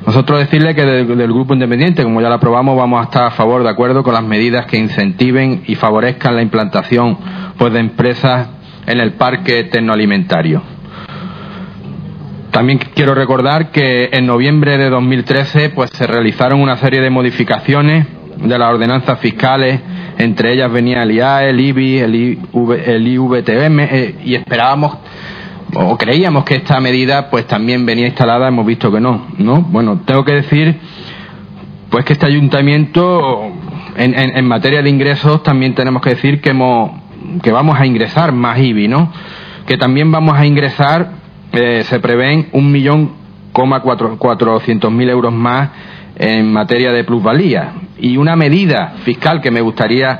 Nosotros 0.05 0.39
decirle 0.39 0.75
que 0.75 0.84
del, 0.84 1.31
Grupo 1.31 1.53
Independiente, 1.53 2.03
como 2.03 2.19
ya 2.19 2.27
lo 2.27 2.35
aprobamos, 2.35 2.75
vamos 2.75 2.99
a 2.99 3.03
estar 3.05 3.23
a 3.23 3.31
favor, 3.31 3.63
de 3.63 3.69
acuerdo 3.69 4.03
con 4.03 4.13
las 4.13 4.23
medidas 4.23 4.65
que 4.65 4.77
incentiven 4.77 5.63
y 5.67 5.75
favorezcan 5.75 6.35
la 6.35 6.41
implantación 6.41 7.17
pues, 7.57 7.71
de 7.71 7.80
empresas 7.80 8.49
en 8.85 8.99
el 8.99 9.13
parque 9.13 9.63
tecnoalimentario. 9.71 10.72
También 12.53 12.77
quiero 12.77 13.15
recordar 13.15 13.71
que 13.71 14.11
en 14.13 14.27
noviembre 14.27 14.77
de 14.77 14.91
2013 14.91 15.71
pues, 15.71 15.89
se 15.89 16.05
realizaron 16.05 16.61
una 16.61 16.77
serie 16.77 17.01
de 17.01 17.09
modificaciones 17.09 18.05
de 18.38 18.59
las 18.59 18.69
ordenanzas 18.69 19.17
fiscales, 19.19 19.81
entre 20.19 20.53
ellas 20.53 20.71
venía 20.71 21.01
el 21.01 21.13
IAE, 21.13 21.49
el 21.49 21.59
IBI, 21.59 21.97
el, 21.97 23.07
IVTM, 23.07 23.80
eh, 23.80 24.15
y 24.23 24.35
esperábamos 24.35 24.97
o 25.73 25.97
creíamos 25.97 26.43
que 26.43 26.57
esta 26.57 26.80
medida 26.80 27.31
pues 27.31 27.47
también 27.47 27.88
venía 27.88 28.05
instalada, 28.05 28.49
hemos 28.49 28.67
visto 28.67 28.91
que 28.91 29.01
no, 29.01 29.30
¿no? 29.39 29.63
Bueno, 29.63 30.01
tengo 30.05 30.23
que 30.23 30.34
decir 30.34 30.80
pues 31.89 32.05
que 32.05 32.13
este 32.13 32.27
ayuntamiento 32.27 33.51
en, 33.97 34.13
en, 34.13 34.45
materia 34.45 34.84
de 34.84 34.91
ingresos 34.91 35.41
también 35.41 35.73
tenemos 35.73 36.03
que 36.03 36.11
decir 36.11 36.39
que 36.39 36.51
hemos, 36.51 36.91
que 37.41 37.51
vamos 37.51 37.80
a 37.80 37.88
ingresar 37.88 38.31
más 38.31 38.59
IBI, 38.59 38.88
¿no? 38.88 39.11
Que 39.65 39.75
también 39.75 40.11
vamos 40.11 40.38
a 40.38 40.45
ingresar, 40.45 41.22
eh, 41.53 41.84
se 41.84 41.99
prevén 41.99 42.49
un 42.51 42.71
millón 42.71 43.11
coma 43.51 43.81
cuatrocientos 43.81 44.91
mil 44.91 45.07
euros 45.09 45.31
más 45.31 45.69
en 46.15 46.51
materia 46.51 46.91
de 46.91 47.03
plusvalía 47.03 47.73
y 47.99 48.17
una 48.17 48.35
medida 48.35 48.95
fiscal 49.03 49.39
que 49.39 49.51
me 49.51 49.61
gustaría 49.61 50.19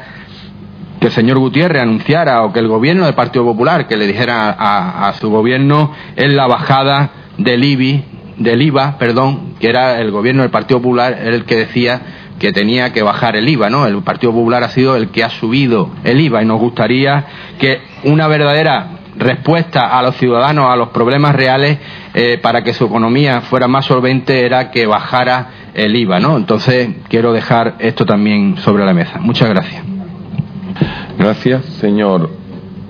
que 1.00 1.08
el 1.08 1.12
señor 1.12 1.40
Gutiérrez 1.40 1.82
anunciara 1.82 2.44
o 2.44 2.54
que 2.54 2.60
el 2.60 2.68
gobierno 2.68 3.06
del 3.06 3.16
Partido 3.16 3.44
Popular 3.44 3.88
que 3.88 3.98
le 3.98 4.08
dijera 4.08 4.56
a, 4.58 5.12
su 5.14 5.30
gobierno 5.30 5.92
es 6.16 6.32
la 6.34 6.48
bajada 6.48 7.10
del 7.38 7.64
IBI, 7.64 8.06
del 8.38 8.62
IVA, 8.62 8.98
perdón, 9.00 9.56
que 9.60 9.70
era 9.70 10.00
el 10.00 10.12
gobierno 10.12 10.44
del 10.44 10.52
Partido 10.52 10.82
Popular 10.82 11.18
el 11.24 11.46
que 11.46 11.58
decía 11.58 12.02
que 12.40 12.52
tenía 12.52 12.94
que 12.94 13.04
bajar 13.04 13.36
el 13.36 13.50
IVA, 13.50 13.70
¿no? 13.70 13.86
El 13.86 14.02
Partido 14.04 14.34
Popular 14.34 14.64
ha 14.64 14.70
sido 14.70 14.96
el 14.96 15.10
que 15.10 15.24
ha 15.24 15.30
subido 15.30 15.90
el 16.04 16.20
IVA 16.20 16.44
y 16.44 16.46
nos 16.46 16.60
gustaría 16.60 17.26
que 17.60 17.82
una 18.04 18.28
verdadera 18.28 19.03
respuesta 19.18 19.98
a 19.98 20.02
los 20.02 20.16
ciudadanos 20.18 20.66
a 20.70 20.76
los 20.76 20.90
problemas 20.90 21.36
reales 21.36 21.78
eh, 22.14 22.40
para 22.42 22.64
que 22.64 22.74
su 22.74 22.86
economía 22.86 23.42
fuera 23.42 23.68
más 23.68 23.86
solvente 23.86 24.46
era 24.46 24.72
que 24.72 24.86
bajara 24.86 25.72
el 25.74 25.96
IVA, 25.96 26.20
¿no? 26.20 26.38
Entonces 26.38 26.90
quiero 27.08 27.34
dejar 27.34 27.76
esto 27.80 28.06
también 28.06 28.58
sobre 28.58 28.86
la 28.86 28.94
mesa. 28.94 29.20
Muchas 29.20 29.50
gracias. 29.50 29.84
Gracias, 31.18 31.66
señor 31.66 32.30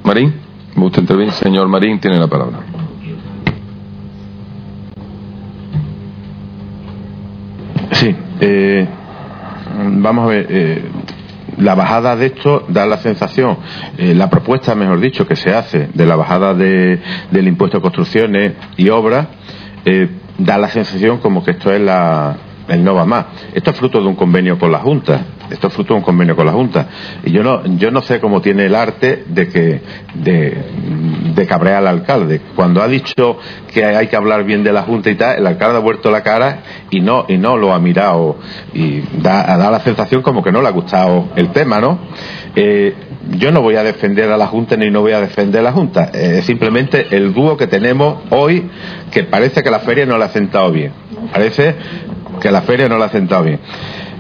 Marín. 0.04 0.34
¿Me 0.76 0.82
gusta 0.84 1.02
intervenir? 1.02 1.34
Señor 1.34 1.68
Marín 1.68 2.00
tiene 2.00 2.18
la 2.18 2.28
palabra. 2.28 2.60
Sí, 7.92 8.16
eh, 8.42 8.88
vamos 9.98 10.26
a 10.26 10.28
ver. 10.28 10.48
Eh, 10.50 10.84
la 11.58 11.76
bajada 11.76 12.16
de 12.16 12.28
esto 12.28 12.66
da 12.68 12.86
la 12.86 12.98
sensación, 12.98 13.58
eh, 13.98 14.14
la 14.14 14.30
propuesta, 14.30 14.76
mejor 14.76 15.00
dicho, 15.00 15.28
que 15.28 15.36
se 15.36 15.54
hace 15.54 15.90
de 15.94 16.06
la 16.06 16.16
bajada 16.16 16.54
de, 16.54 17.00
del 17.32 17.48
impuesto 17.48 17.78
a 17.78 17.82
construcciones 17.82 18.54
y 18.78 18.90
obras, 18.90 19.28
da 20.38 20.58
la 20.58 20.70
sensación 20.70 21.18
como 21.18 21.44
que 21.44 21.52
esto 21.52 21.74
es 21.74 21.82
la, 21.82 22.38
el 22.74 22.84
no 22.84 22.96
va 22.96 23.06
más. 23.06 23.26
Esto 23.54 23.72
es 23.72 23.78
fruto 23.78 24.02
de 24.02 24.08
un 24.08 24.16
convenio 24.16 24.58
con 24.58 24.72
la 24.72 24.80
Junta. 24.80 25.26
Esto 25.50 25.68
es 25.68 25.74
fruto 25.74 25.94
de 25.94 26.00
un 26.00 26.04
convenio 26.04 26.36
con 26.36 26.46
la 26.46 26.54
Junta. 26.54 26.88
Y 27.24 27.32
yo 27.32 27.44
no, 27.44 27.66
yo 27.78 27.92
no 27.92 28.02
sé 28.02 28.20
cómo 28.20 28.42
tiene 28.42 28.66
el 28.66 28.76
arte 28.76 29.24
de 29.28 29.48
que, 29.48 29.82
de, 30.16 30.58
de 31.36 31.48
cabrear 31.48 31.78
al 31.78 31.88
alcalde. 31.88 32.42
Cuando 32.56 32.82
ha 32.82 32.88
dicho 32.88 33.38
que 33.74 33.86
hay 33.86 34.08
que 34.08 34.16
hablar 34.16 34.44
bien 34.44 34.64
de 34.64 34.72
la 34.72 34.84
Junta 34.84 35.10
y 35.10 35.16
tal, 35.16 35.38
el 35.38 35.48
alcalde 35.48 35.78
ha 35.78 35.82
vuelto 35.82 36.12
la 36.12 36.24
cara 36.24 36.60
y 36.90 37.02
no, 37.02 37.26
y 37.28 37.38
no 37.38 37.58
lo 37.58 37.74
ha 37.74 37.80
mirado. 37.80 38.38
Y 38.74 39.02
da, 39.22 39.58
la 39.58 39.80
sensación 39.82 40.22
como 40.22 40.44
que 40.44 40.52
no 40.52 40.62
le 40.62 40.68
ha 40.68 40.72
gustado 40.72 41.30
el 41.36 41.50
tema, 41.50 41.80
¿no? 41.80 42.00
Eh, 42.56 42.94
yo 43.32 43.52
no 43.52 43.62
voy 43.62 43.76
a 43.76 43.84
defender 43.84 44.30
a 44.32 44.38
la 44.38 44.48
Junta 44.48 44.76
ni 44.76 44.90
no 44.90 45.02
voy 45.02 45.14
a 45.14 45.22
defender 45.22 45.62
a 45.62 45.64
la 45.64 45.72
Junta. 45.72 46.12
Eh, 46.14 46.40
es 46.40 46.46
simplemente 46.46 47.08
el 47.12 47.34
dúo 47.34 47.58
que 47.58 47.68
tenemos 47.68 48.18
hoy 48.30 48.70
que 49.12 49.24
parece 49.24 49.64
que 49.64 49.72
la 49.72 49.80
feria 49.80 50.06
no 50.06 50.18
le 50.18 50.26
ha 50.26 50.30
sentado 50.30 50.72
bien. 50.72 50.92
Parece 51.32 51.76
que 52.40 52.52
la 52.52 52.62
feria 52.62 52.88
no 52.88 52.98
la 52.98 53.06
ha 53.06 53.10
sentado 53.10 53.44
bien. 53.44 53.60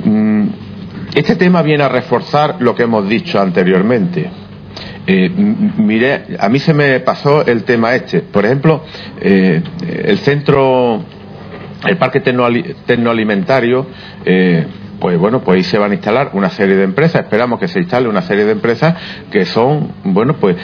Mm, 0.05 0.47
este 1.15 1.35
tema 1.35 1.61
viene 1.61 1.83
a 1.83 1.89
reforzar 1.89 2.55
lo 2.59 2.73
que 2.73 2.83
hemos 2.83 3.07
dicho 3.07 3.39
anteriormente. 3.39 4.29
Eh, 5.05 5.29
mire, 5.29 6.37
a 6.39 6.49
mí 6.49 6.59
se 6.59 6.73
me 6.73 6.99
pasó 7.01 7.45
el 7.45 7.63
tema 7.63 7.93
este. 7.93 8.21
Por 8.21 8.45
ejemplo, 8.45 8.83
eh, 9.19 9.61
el 10.05 10.17
centro, 10.19 11.03
el 11.85 11.97
parque 11.97 12.21
tecnoalimentario, 12.21 13.85
eh, 14.25 14.65
pues 14.99 15.17
bueno, 15.17 15.41
pues 15.41 15.57
ahí 15.57 15.63
se 15.63 15.77
van 15.77 15.91
a 15.91 15.93
instalar 15.95 16.31
una 16.33 16.49
serie 16.49 16.75
de 16.75 16.83
empresas, 16.83 17.23
esperamos 17.23 17.59
que 17.59 17.67
se 17.67 17.79
instale 17.79 18.07
una 18.07 18.21
serie 18.21 18.45
de 18.45 18.51
empresas 18.51 18.95
que 19.31 19.45
son, 19.45 19.91
bueno, 20.03 20.35
pues 20.35 20.55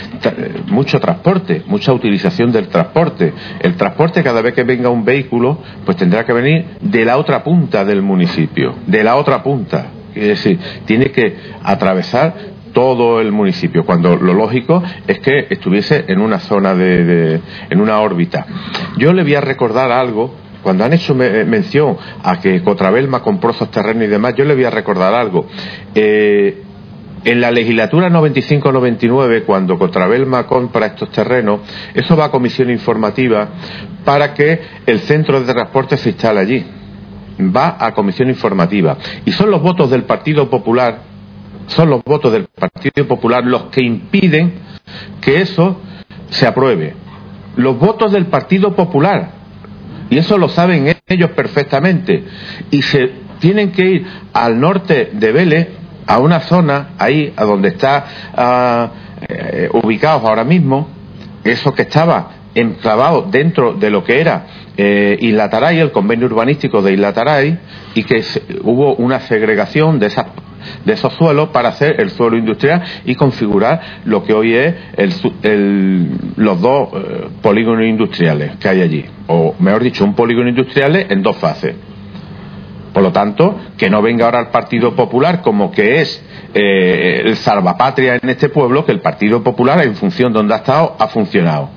mucho 0.68 0.99
transporte, 0.99 1.64
mucha 1.68 1.93
utilización 1.93 2.51
del 2.51 2.68
transporte. 2.68 3.34
El 3.60 3.76
transporte 3.76 4.23
cada 4.23 4.41
vez 4.41 4.53
que 4.53 4.64
venga 4.64 4.89
un 4.89 5.06
vehículo, 5.06 5.60
pues 5.85 5.97
tendrá 5.97 6.26
que 6.26 6.34
venir 6.34 6.65
de 6.81 7.06
la 7.06 7.18
otra 7.18 7.43
punta 7.43 7.85
del 7.85 8.01
municipio, 8.01 8.76
de 8.85 9.03
la 9.03 9.15
otra 9.15 9.43
punta. 9.43 9.88
Es 10.15 10.27
decir, 10.27 10.60
tiene 10.85 11.11
que 11.11 11.35
atravesar 11.64 12.34
todo 12.73 13.19
el 13.19 13.31
municipio, 13.31 13.85
cuando 13.85 14.15
lo 14.15 14.34
lógico 14.34 14.84
es 15.07 15.19
que 15.19 15.47
estuviese 15.49 16.06
en 16.07 16.19
una 16.22 16.39
zona 16.39 16.76
de, 16.76 17.39
en 17.69 17.81
una 17.81 17.99
órbita. 17.99 18.45
Yo 18.97 19.14
le 19.14 19.23
voy 19.23 19.35
a 19.35 19.41
recordar 19.41 19.91
algo 19.91 20.34
cuando 20.64 20.84
han 20.84 20.94
hecho 20.94 21.14
eh, 21.22 21.45
mención 21.45 21.98
a 22.23 22.40
que 22.40 22.61
Cotrabelma 22.64 23.22
compró 23.22 23.52
esos 23.52 23.72
terrenos 23.72 24.03
y 24.03 24.07
demás, 24.07 24.36
yo 24.36 24.45
le 24.45 24.56
voy 24.56 24.65
a 24.65 24.69
recordar 24.69 25.14
algo. 25.14 25.45
Eh, 25.95 26.64
en 27.26 27.41
la 27.41 27.52
legislatura 27.52 28.10
95-99, 28.10 29.44
cuando 29.45 29.77
Cotrabelma 29.77 30.48
compra 30.48 30.88
estos 30.88 31.11
terrenos, 31.11 31.61
eso 31.94 32.15
va 32.15 32.26
a 32.26 32.31
comisión 32.31 32.69
informativa 32.69 33.49
para 34.06 34.34
que 34.34 34.61
el 34.86 34.99
centro 35.02 35.41
de 35.41 35.53
transporte 35.53 35.98
se 35.98 36.10
instale 36.10 36.40
allí. 36.40 36.65
Va 37.40 37.77
a 37.80 37.94
comisión 37.94 38.30
informativa. 38.30 38.98
Y 39.26 39.31
son 39.31 39.52
los 39.52 39.61
votos 39.61 39.90
del 39.90 40.03
Partido 40.03 40.49
Popular, 40.49 40.99
son 41.68 41.90
los 41.90 42.03
votos 42.03 42.31
del 42.31 42.48
Partido 42.48 43.07
Popular 43.07 43.44
los 43.45 43.64
que 43.64 43.81
impiden 43.81 44.53
que 45.22 45.41
eso 45.41 45.77
se 46.30 46.48
apruebe. 46.48 46.95
Los 47.56 47.77
votos 47.77 48.11
del 48.11 48.27
Partido 48.27 48.76
Popular 48.76 49.39
y 50.10 50.18
eso 50.18 50.38
lo 50.38 50.49
saben 50.49 50.95
ellos 51.07 51.31
perfectamente. 51.31 52.23
Y 52.72 52.81
se 52.81 53.11
tienen 53.40 53.72
que 53.72 53.86
ir 53.86 54.07
al 54.34 54.60
norte 54.60 55.11
de 55.14 55.31
Vélez, 55.31 55.68
a 56.07 56.19
una 56.19 56.41
zona 56.41 56.90
ahí, 56.98 57.34
a 57.36 57.45
donde 57.45 57.69
está 57.69 58.06
ah, 58.36 58.91
eh, 59.27 59.69
ubicados 59.72 60.23
ahora 60.23 60.44
mismo, 60.44 60.90
eso 61.44 61.73
que 61.73 61.84
estaba 61.84 62.31
enclavado 62.56 63.27
dentro 63.30 63.73
de 63.73 63.90
lo 63.90 64.03
que 64.03 64.19
era 64.19 64.48
eh, 64.76 65.18
Isla 65.22 65.49
Taray, 65.49 65.80
el 65.80 65.91
convenio 65.91 66.26
urbanístico 66.26 66.81
de 66.81 66.94
Isla 66.94 67.14
Taray, 67.14 67.60
y 67.94 68.03
que 68.03 68.23
hubo 68.64 68.95
una 68.95 69.19
segregación 69.22 69.99
de 69.99 70.07
esas 70.07 70.27
de 70.86 70.94
esos 70.94 71.14
suelos 71.14 71.49
para 71.49 71.69
hacer 71.69 71.99
el 71.99 72.10
suelo 72.11 72.38
industrial 72.38 72.84
y 73.06 73.15
configurar 73.15 73.81
lo 74.06 74.23
que 74.23 74.34
hoy 74.34 74.56
es 74.56 74.76
los 76.36 76.61
dos 76.61 76.90
eh, 76.94 77.27
polígonos 77.41 77.86
industriales 77.86 78.57
que 78.57 78.69
hay 78.69 78.81
allí. 78.81 79.06
O 79.27 79.56
mejor 79.60 79.84
dicho, 79.84 80.03
un 80.03 80.15
polígono 80.15 80.49
industrial 80.49 80.95
en 80.95 81.22
dos 81.22 81.38
fases. 81.38 81.76
Por 82.94 83.03
lo 83.03 83.11
tanto, 83.11 83.56
que 83.77 83.90
no 83.90 84.02
venga 84.02 84.26
ahora 84.26 84.40
el 84.40 84.48
Partido 84.48 84.95
Popular 84.95 85.41
como 85.41 85.72
que 85.72 86.02
es 86.02 86.23
eh, 86.53 87.22
el 87.26 87.36
salvapatria 87.36 88.19
en 88.22 88.30
este 88.30 88.49
pueblo, 88.49 88.86
que 88.86 88.91
el 88.91 89.02
Partido 89.02 89.44
Popular, 89.44 89.81
en 89.84 89.95
función 89.95 90.34
de 90.34 90.40
donde 90.40 90.56
ha 90.56 90.57
estado, 90.57 90.95
ha 90.98 91.07
funcionado. 91.07 91.69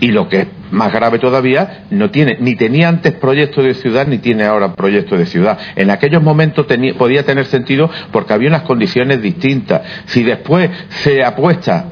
Y 0.00 0.08
lo 0.08 0.28
que 0.28 0.40
es 0.40 0.46
más 0.70 0.92
grave 0.92 1.18
todavía, 1.18 1.84
no 1.90 2.10
tiene, 2.10 2.36
ni 2.40 2.56
tenía 2.56 2.88
antes 2.88 3.14
proyecto 3.14 3.62
de 3.62 3.74
ciudad, 3.74 4.06
ni 4.06 4.18
tiene 4.18 4.44
ahora 4.44 4.74
proyecto 4.74 5.16
de 5.16 5.26
ciudad. 5.26 5.58
En 5.76 5.90
aquellos 5.90 6.22
momentos 6.22 6.66
podía 6.98 7.24
tener 7.24 7.46
sentido 7.46 7.90
porque 8.12 8.32
había 8.32 8.48
unas 8.48 8.62
condiciones 8.62 9.22
distintas. 9.22 9.82
Si 10.06 10.22
después 10.22 10.70
se 10.88 11.24
apuesta 11.24 11.86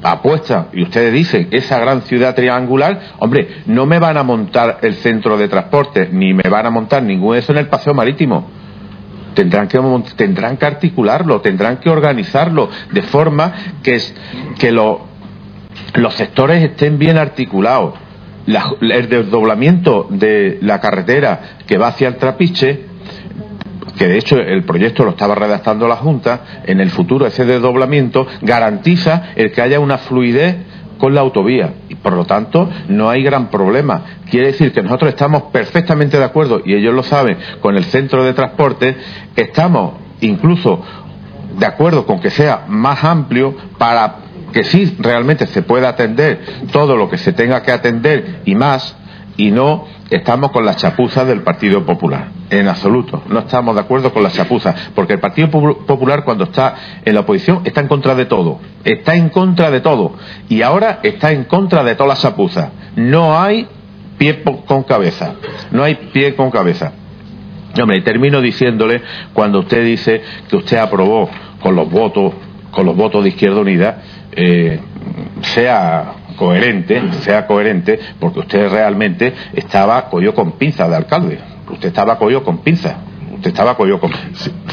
apuesta, 0.00 0.68
y 0.72 0.82
ustedes 0.82 1.12
dicen, 1.12 1.48
esa 1.50 1.80
gran 1.80 2.02
ciudad 2.02 2.34
triangular, 2.34 3.14
hombre, 3.18 3.48
no 3.66 3.84
me 3.84 3.98
van 3.98 4.16
a 4.16 4.22
montar 4.22 4.78
el 4.82 4.94
centro 4.94 5.36
de 5.36 5.48
transporte, 5.48 6.08
ni 6.12 6.32
me 6.34 6.48
van 6.48 6.66
a 6.66 6.70
montar 6.70 7.02
ningún 7.02 7.34
eso 7.36 7.50
en 7.50 7.58
el 7.58 7.66
paseo 7.66 7.94
marítimo 7.94 8.48
tendrán 9.38 9.68
que, 9.68 9.78
tendrán 10.16 10.56
que 10.56 10.66
articularlo, 10.66 11.40
tendrán 11.40 11.76
que 11.76 11.88
organizarlo 11.88 12.68
de 12.90 13.02
forma 13.02 13.52
que, 13.84 13.96
que 14.58 14.72
los 15.94 16.14
sectores 16.14 16.62
estén 16.62 16.98
bien 16.98 17.18
articulados. 17.18 17.94
el 18.46 19.08
desdoblamiento 19.08 20.06
de 20.08 20.58
la 20.62 20.80
carretera 20.80 21.58
que 21.66 21.76
va 21.76 21.88
hacia 21.88 22.08
el 22.08 22.16
trapiche 22.16 22.88
que 23.98 24.06
de 24.06 24.16
hecho 24.16 24.38
el 24.38 24.64
proyecto 24.64 25.04
lo 25.04 25.10
estaba 25.10 25.34
redactando 25.34 25.88
la 25.88 25.96
Junta, 25.96 26.62
en 26.64 26.80
el 26.80 26.90
futuro 26.90 27.26
ese 27.26 27.44
desdoblamiento 27.44 28.26
garantiza 28.40 29.30
el 29.34 29.50
que 29.52 29.60
haya 29.60 29.80
una 29.80 29.98
fluidez 29.98 30.56
con 30.98 31.14
la 31.14 31.20
autovía 31.20 31.74
y 31.88 31.96
por 31.96 32.12
lo 32.12 32.24
tanto 32.24 32.68
no 32.88 33.10
hay 33.10 33.22
gran 33.22 33.48
problema. 33.50 34.02
Quiere 34.30 34.48
decir 34.48 34.72
que 34.72 34.82
nosotros 34.82 35.10
estamos 35.10 35.44
perfectamente 35.44 36.18
de 36.18 36.24
acuerdo 36.24 36.62
y 36.64 36.74
ellos 36.74 36.94
lo 36.94 37.02
saben 37.02 37.36
con 37.60 37.76
el 37.76 37.84
centro 37.84 38.24
de 38.24 38.34
transporte, 38.34 38.96
estamos 39.36 39.94
incluso 40.20 40.82
de 41.58 41.66
acuerdo 41.66 42.06
con 42.06 42.20
que 42.20 42.30
sea 42.30 42.64
más 42.68 43.02
amplio 43.04 43.54
para 43.78 44.27
que 44.52 44.64
sí 44.64 44.96
realmente 44.98 45.46
se 45.46 45.62
pueda 45.62 45.90
atender 45.90 46.40
todo 46.72 46.96
lo 46.96 47.08
que 47.08 47.18
se 47.18 47.32
tenga 47.32 47.62
que 47.62 47.72
atender 47.72 48.42
y 48.44 48.54
más 48.54 48.96
y 49.38 49.52
no 49.52 49.86
estamos 50.10 50.50
con 50.50 50.64
la 50.64 50.74
chapuza 50.74 51.24
del 51.24 51.42
Partido 51.42 51.86
Popular. 51.86 52.28
En 52.50 52.66
absoluto. 52.66 53.22
No 53.28 53.40
estamos 53.40 53.74
de 53.76 53.82
acuerdo 53.82 54.12
con 54.12 54.22
la 54.22 54.30
chapuza. 54.30 54.74
Porque 54.94 55.12
el 55.12 55.20
Partido 55.20 55.48
Popular, 55.48 56.24
cuando 56.24 56.44
está 56.44 56.74
en 57.04 57.14
la 57.14 57.20
oposición, 57.20 57.60
está 57.64 57.80
en 57.80 57.88
contra 57.88 58.16
de 58.16 58.26
todo. 58.26 58.58
Está 58.84 59.14
en 59.14 59.28
contra 59.28 59.70
de 59.70 59.80
todo. 59.80 60.14
Y 60.48 60.62
ahora 60.62 60.98
está 61.04 61.30
en 61.30 61.44
contra 61.44 61.84
de 61.84 61.94
toda 61.94 62.08
la 62.08 62.16
chapuza. 62.16 62.72
No 62.96 63.38
hay 63.38 63.68
pie 64.18 64.42
con 64.66 64.82
cabeza. 64.82 65.34
No 65.70 65.84
hay 65.84 65.94
pie 65.94 66.34
con 66.34 66.50
cabeza. 66.50 66.92
Hombre, 67.80 67.98
y 67.98 68.02
termino 68.02 68.40
diciéndole, 68.40 69.02
cuando 69.32 69.60
usted 69.60 69.84
dice 69.84 70.20
que 70.48 70.56
usted 70.56 70.78
aprobó 70.78 71.30
con 71.62 71.76
los 71.76 71.88
votos, 71.88 72.32
con 72.72 72.86
los 72.86 72.96
votos 72.96 73.22
de 73.22 73.28
Izquierda 73.28 73.60
Unida, 73.60 74.02
eh, 74.40 74.78
sea 75.42 76.12
coherente, 76.36 77.12
sea 77.22 77.46
coherente, 77.46 77.98
porque 78.20 78.40
usted 78.40 78.70
realmente 78.70 79.34
estaba 79.52 80.08
cogido 80.08 80.32
con 80.32 80.52
pinza 80.52 80.88
de 80.88 80.94
alcalde. 80.94 81.38
Usted 81.68 81.88
estaba 81.88 82.16
cogido 82.16 82.44
con 82.44 82.58
pinza. 82.58 82.98
Usted 83.34 83.50
estaba 83.50 83.76
cogido 83.76 83.98
con 83.98 84.12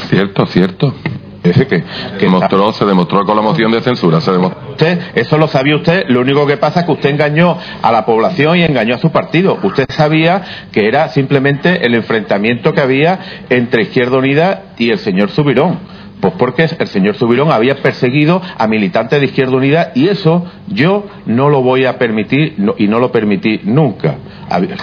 Cierto, 0.08 0.46
cierto. 0.46 0.94
Ese 1.42 1.66
que, 1.66 1.82
demostró, 2.20 2.72
se 2.72 2.84
demostró 2.84 3.24
con 3.24 3.36
la 3.36 3.42
moción 3.42 3.70
de 3.70 3.80
censura. 3.80 4.20
Se 4.20 4.30
Usted, 4.32 5.00
eso 5.14 5.38
lo 5.38 5.48
sabía 5.48 5.76
usted. 5.76 6.04
Lo 6.08 6.20
único 6.20 6.46
que 6.46 6.56
pasa 6.56 6.80
es 6.80 6.86
que 6.86 6.92
usted 6.92 7.10
engañó 7.10 7.56
a 7.82 7.92
la 7.92 8.04
población 8.04 8.58
y 8.58 8.62
engañó 8.62 8.94
a 8.94 8.98
su 8.98 9.10
partido. 9.10 9.58
Usted 9.62 9.86
sabía 9.90 10.68
que 10.72 10.86
era 10.88 11.08
simplemente 11.08 11.86
el 11.86 11.94
enfrentamiento 11.94 12.72
que 12.72 12.80
había 12.80 13.44
entre 13.48 13.82
Izquierda 13.82 14.18
Unida 14.18 14.62
y 14.78 14.90
el 14.90 14.98
señor 14.98 15.30
Subirón 15.30 15.95
pues 16.20 16.34
porque 16.38 16.66
el 16.78 16.86
señor 16.88 17.16
Subirón 17.16 17.50
había 17.50 17.76
perseguido 17.76 18.40
a 18.56 18.66
militantes 18.66 19.20
de 19.20 19.26
Izquierda 19.26 19.56
Unida 19.56 19.92
y 19.94 20.08
eso 20.08 20.44
yo 20.68 21.04
no 21.26 21.50
lo 21.50 21.62
voy 21.62 21.84
a 21.84 21.98
permitir 21.98 22.56
y 22.78 22.88
no 22.88 22.98
lo 22.98 23.12
permití 23.12 23.60
nunca. 23.64 24.16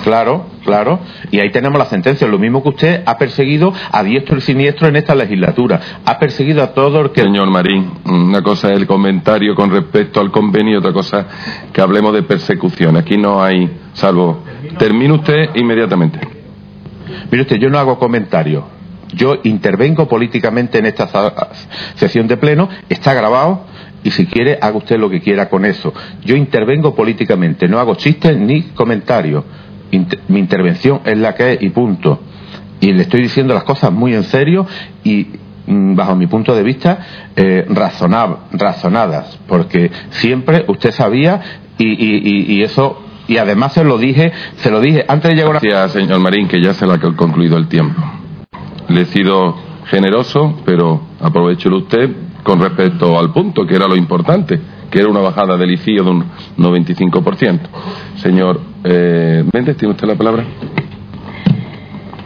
Claro, 0.04 0.46
claro. 0.64 1.00
Y 1.32 1.40
ahí 1.40 1.50
tenemos 1.52 1.80
la 1.80 1.86
sentencia. 1.86 2.28
Lo 2.28 2.38
mismo 2.38 2.62
que 2.62 2.70
usted 2.70 3.04
ha 3.06 3.18
perseguido 3.18 3.74
a 3.92 4.04
diestro 4.04 4.38
y 4.38 4.42
siniestro 4.42 4.88
en 4.88 4.98
esta 4.98 5.16
legislatura. 5.16 5.80
Ha 6.06 6.20
perseguido 6.20 6.62
a 6.62 6.74
todo 6.74 7.02
el 7.02 7.12
que. 7.12 7.22
Señor 7.22 7.50
Marín, 7.50 7.92
una 8.06 8.42
cosa 8.42 8.72
es 8.72 8.80
el 8.80 8.86
comentario 8.86 9.56
con 9.56 9.72
respecto 9.72 10.20
al 10.20 10.32
convenio 10.32 10.74
y 10.74 10.78
otra 10.78 10.94
cosa 10.94 11.26
que 11.72 11.82
hablemos 11.82 12.14
de 12.14 12.24
persecución. 12.24 12.98
Aquí 12.98 13.18
no 13.18 13.44
hay, 13.44 13.70
salvo. 13.94 14.44
Termine 14.78 15.14
usted 15.14 15.50
inmediatamente. 15.56 16.20
Mire 17.32 17.44
usted, 17.44 17.58
yo 17.58 17.70
no 17.70 17.80
hago 17.80 17.98
comentarios 17.98 18.64
yo 19.14 19.38
intervengo 19.44 20.08
políticamente 20.08 20.80
en 20.80 20.86
esta 20.86 21.10
sesión 21.96 22.28
de 22.28 22.38
pleno, 22.38 22.70
está 22.90 23.14
grabado 23.14 23.66
y 24.04 24.12
si 24.12 24.26
quiere 24.26 24.58
haga 24.62 24.78
usted 24.78 24.98
lo 24.98 25.10
que 25.10 25.22
quiera 25.22 25.50
con 25.50 25.66
eso. 25.66 25.94
Yo 26.24 26.36
intervengo 26.36 26.94
políticamente, 26.94 27.68
no 27.68 27.80
hago 27.80 27.96
chistes 27.96 28.38
ni 28.38 28.62
comentarios. 28.74 29.44
mi 30.28 30.40
intervención 30.40 31.02
es 31.06 31.18
la 31.18 31.34
que 31.36 31.54
es 31.54 31.62
y 31.62 31.70
punto. 31.70 32.20
Y 32.82 32.92
le 32.92 33.04
estoy 33.04 33.22
diciendo 33.22 33.54
las 33.54 33.64
cosas 33.64 33.92
muy 33.92 34.14
en 34.14 34.24
serio 34.24 34.66
y 35.04 35.28
mm, 35.68 35.96
bajo 35.96 36.16
mi 36.16 36.28
punto 36.28 36.54
de 36.54 36.64
vista 36.64 37.00
eh, 37.36 37.66
razonadas, 37.70 39.40
porque 39.48 39.90
siempre 40.10 40.66
usted 40.68 40.92
sabía 40.92 41.42
y, 41.78 42.56
y, 42.56 42.62
eso 42.62 43.02
y 43.28 43.38
además 43.38 43.74
se 43.74 43.84
lo 43.84 43.98
dije, 43.98 44.32
se 44.58 44.70
lo 44.70 44.82
dije 44.82 45.06
antes 45.08 45.32
de 45.32 45.36
llegar 45.36 45.56
a... 45.56 45.60
Gracias, 45.60 45.94
señor 45.94 46.20
Marín, 46.20 46.48
que 46.48 46.62
ya 46.62 46.74
se 46.74 46.86
ha 46.86 47.00
concluido 47.16 47.58
el 47.58 47.68
tiempo 47.68 48.02
le 48.94 49.02
he 49.02 49.06
sido 49.06 49.56
generoso, 49.88 50.62
pero 50.66 51.02
aprovechelo 51.20 51.78
usted 51.78 52.10
con 52.44 52.62
respecto 52.62 53.18
al 53.18 53.32
punto, 53.32 53.66
que 53.66 53.76
era 53.76 53.88
lo 53.88 53.96
importante, 53.96 54.60
que 54.92 55.00
era 55.00 55.10
una 55.10 55.22
bajada 55.22 55.58
del 55.58 55.72
ICIO 55.72 56.04
de 56.04 56.10
un 56.10 56.26
95%. 56.58 57.60
Señor 58.16 58.60
eh, 58.84 59.44
Méndez, 59.52 59.78
¿tiene 59.78 59.94
usted 59.94 60.08
la 60.08 60.16
palabra? 60.16 60.44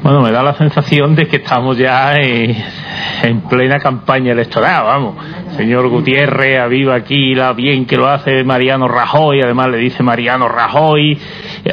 Bueno, 0.04 0.22
me 0.22 0.32
da 0.32 0.44
la 0.44 0.54
sensación 0.54 1.16
de 1.16 1.28
que 1.28 1.38
estamos 1.38 1.78
ya 1.78 2.16
en, 2.16 3.42
plena 3.50 3.80
campaña 3.80 4.32
electoral, 4.32 4.86
vamos. 4.86 5.16
Señor 5.58 5.88
Gutiérrez, 5.88 6.60
aviva 6.60 6.94
aquí 6.94 7.34
la 7.34 7.54
bien 7.54 7.88
que 7.88 7.98
lo 7.98 8.08
hace 8.08 8.44
Mariano 8.44 8.88
Rajoy, 8.88 9.42
además 9.42 9.70
le 9.70 9.80
dice 9.80 10.04
Mariano 10.04 10.48
Rajoy, 10.48 11.18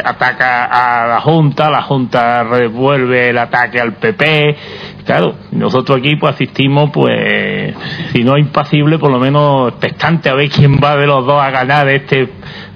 ataca 0.02 0.64
a 0.64 1.06
la 1.06 1.20
Junta, 1.20 1.68
la 1.68 1.82
Junta 1.82 2.44
revuelve 2.44 3.28
el 3.28 3.36
ataque 3.36 3.78
al 3.78 3.92
PP. 3.92 4.56
Claro, 5.04 5.34
nosotros 5.52 5.98
aquí 5.98 6.16
pues 6.16 6.34
asistimos, 6.34 6.90
pues, 6.90 7.76
si 8.10 8.24
no 8.24 8.38
impasible, 8.38 8.98
por 8.98 9.10
lo 9.10 9.18
menos 9.18 9.68
expectante 9.72 10.30
a 10.30 10.34
ver 10.34 10.48
quién 10.48 10.80
va 10.82 10.96
de 10.96 11.06
los 11.06 11.26
dos 11.26 11.42
a 11.42 11.50
ganar 11.50 11.86
este 11.90 12.30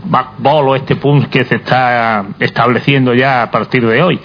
backball 0.04 0.68
o 0.68 0.76
este 0.76 0.96
punto 0.96 1.30
que 1.30 1.44
se 1.44 1.56
está 1.56 2.26
estableciendo 2.38 3.14
ya 3.14 3.44
a 3.44 3.50
partir 3.50 3.86
de 3.86 4.02
hoy. 4.02 4.20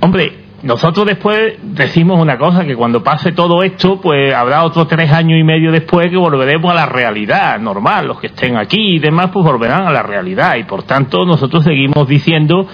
Hombre, 0.00 0.45
nosotros 0.62 1.04
después 1.06 1.54
decimos 1.62 2.20
una 2.20 2.38
cosa, 2.38 2.64
que 2.64 2.74
cuando 2.74 3.02
pase 3.02 3.32
todo 3.32 3.62
esto, 3.62 4.00
pues 4.00 4.34
habrá 4.34 4.64
otros 4.64 4.88
tres 4.88 5.12
años 5.12 5.38
y 5.38 5.44
medio 5.44 5.70
después 5.70 6.08
que 6.08 6.16
volveremos 6.16 6.70
a 6.70 6.74
la 6.74 6.86
realidad 6.86 7.58
normal. 7.58 8.06
Los 8.06 8.20
que 8.20 8.28
estén 8.28 8.56
aquí 8.56 8.96
y 8.96 8.98
demás, 8.98 9.30
pues 9.32 9.44
volverán 9.44 9.86
a 9.86 9.92
la 9.92 10.02
realidad. 10.02 10.56
Y 10.56 10.64
por 10.64 10.82
tanto, 10.84 11.26
nosotros 11.26 11.62
seguimos 11.62 12.08
diciendo 12.08 12.66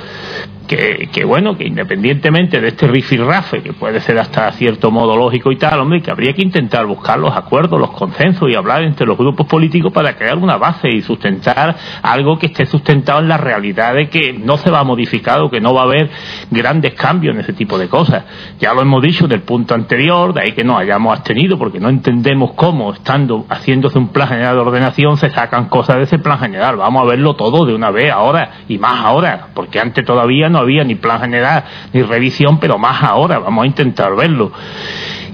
que, 0.77 1.24
bueno, 1.24 1.57
que 1.57 1.66
independientemente 1.66 2.61
de 2.61 2.69
este 2.69 2.86
rifirrafe, 2.86 3.62
que 3.62 3.73
puede 3.73 4.01
ser 4.01 4.19
hasta 4.19 4.51
cierto 4.53 4.90
modo 4.90 5.16
lógico 5.16 5.53
y 5.53 5.57
tal, 5.57 5.81
hombre, 5.81 6.01
que 6.01 6.11
habría 6.11 6.32
que 6.32 6.43
intentar 6.43 6.86
buscar 6.86 7.19
los 7.19 7.35
acuerdos, 7.36 7.78
los 7.78 7.90
consensos 7.93 8.49
y 8.51 8.55
hablar 8.55 8.82
entre 8.82 9.07
los 9.07 9.16
grupos 9.16 9.47
políticos 9.47 9.93
para 9.93 10.16
crear 10.16 10.39
una 10.39 10.57
base 10.57 10.90
y 10.90 11.03
sustentar 11.03 11.77
algo 12.03 12.39
que 12.39 12.47
esté 12.47 12.66
sustentado 12.66 13.20
en 13.20 13.28
la 13.28 13.36
realidad 13.36 13.94
de 13.94 14.09
que 14.09 14.32
no 14.32 14.57
se 14.57 14.70
va 14.70 14.81
a 14.81 14.85
modificar 14.85 15.40
o 15.40 15.51
que 15.51 15.61
no 15.61 15.74
va 15.74 15.82
a 15.82 15.85
haber 15.85 16.11
grandes 16.51 16.94
cambios 16.94 17.35
en 17.35 17.40
ese 17.40 17.53
tipo 17.53 17.78
de 17.78 17.89
cosas. 17.89 18.24
Ya 18.59 18.73
lo 18.74 18.82
hemos 18.82 19.03
dicho 19.03 19.24
en 19.27 19.32
el 19.32 19.43
punto 19.43 19.74
anterior, 19.74 20.32
de 20.32 20.43
ahí 20.43 20.53
que 20.53 20.65
no 20.65 20.78
hayamos 20.78 21.16
abstenido, 21.16 21.59
porque 21.59 21.81
no 21.81 21.89
entendemos 21.89 22.53
cómo, 22.53 22.93
estando 22.93 23.47
haciéndose 23.49 23.99
un 23.99 24.09
plan 24.09 24.28
general 24.28 24.55
de 24.57 24.61
ordenación, 24.61 25.16
se 25.16 25.31
sacan 25.31 25.69
cosas 25.69 25.97
de 25.97 26.03
ese 26.05 26.19
plan 26.19 26.39
general. 26.39 26.77
Vamos 26.77 27.03
a 27.03 27.07
verlo 27.07 27.35
todo 27.35 27.66
de 27.66 27.74
una 27.74 27.90
vez 27.90 28.12
ahora 28.12 28.62
y 28.69 28.78
más 28.78 29.05
ahora, 29.05 29.49
porque 29.55 29.81
antes 29.81 30.05
todavía 30.05 30.49
no 30.49 30.59
había 30.62 30.84
ni 30.84 30.94
plan 30.94 31.20
general 31.20 31.64
ni 31.93 32.02
revisión, 32.02 32.59
pero 32.59 32.78
más 32.78 33.02
ahora, 33.02 33.39
vamos 33.39 33.64
a 33.64 33.66
intentar 33.66 34.14
verlo. 34.16 34.52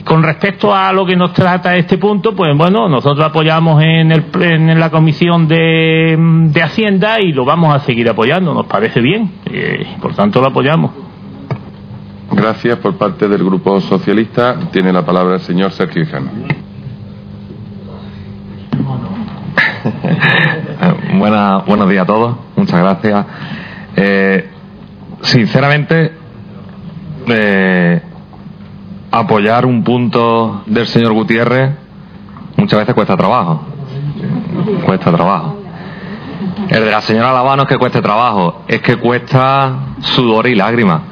Con 0.04 0.22
respecto 0.22 0.74
a 0.74 0.92
lo 0.92 1.04
que 1.04 1.16
nos 1.16 1.32
trata 1.34 1.76
este 1.76 1.98
punto, 1.98 2.34
pues 2.34 2.56
bueno, 2.56 2.88
nosotros 2.88 3.26
apoyamos 3.26 3.82
en, 3.82 4.10
el, 4.10 4.24
en 4.40 4.80
la 4.80 4.90
Comisión 4.90 5.46
de, 5.46 6.16
de 6.18 6.62
Hacienda 6.62 7.20
y 7.20 7.32
lo 7.32 7.44
vamos 7.44 7.74
a 7.74 7.80
seguir 7.80 8.08
apoyando, 8.08 8.54
nos 8.54 8.66
parece 8.66 9.00
bien, 9.00 9.32
eh, 9.50 9.96
por 10.00 10.14
tanto 10.14 10.40
lo 10.40 10.48
apoyamos. 10.48 10.92
Gracias 12.30 12.78
por 12.78 12.96
parte 12.96 13.28
del 13.28 13.42
Grupo 13.44 13.80
Socialista. 13.80 14.56
Tiene 14.70 14.92
la 14.92 15.04
palabra 15.04 15.34
el 15.34 15.40
señor 15.40 15.72
Sergio 15.72 16.02
Hijano. 16.02 16.30
buenos 21.66 21.88
días 21.88 22.02
a 22.02 22.06
todos. 22.06 22.36
Muchas 22.56 22.80
gracias. 22.80 23.26
Eh, 23.96 24.48
sinceramente, 25.22 26.12
eh, 27.26 28.02
apoyar 29.10 29.66
un 29.66 29.82
punto 29.82 30.62
del 30.66 30.86
señor 30.86 31.12
Gutiérrez 31.12 31.70
muchas 32.56 32.80
veces 32.80 32.94
cuesta 32.94 33.16
trabajo. 33.16 33.62
Cuesta 34.84 35.12
trabajo. 35.12 35.56
El 36.68 36.84
de 36.84 36.90
la 36.90 37.00
señora 37.00 37.32
Lavano 37.32 37.62
es 37.62 37.68
que 37.68 37.78
cueste 37.78 38.02
trabajo, 38.02 38.62
es 38.68 38.80
que 38.80 38.96
cuesta 38.96 39.94
sudor 40.00 40.46
y 40.46 40.54
lágrimas. 40.54 41.02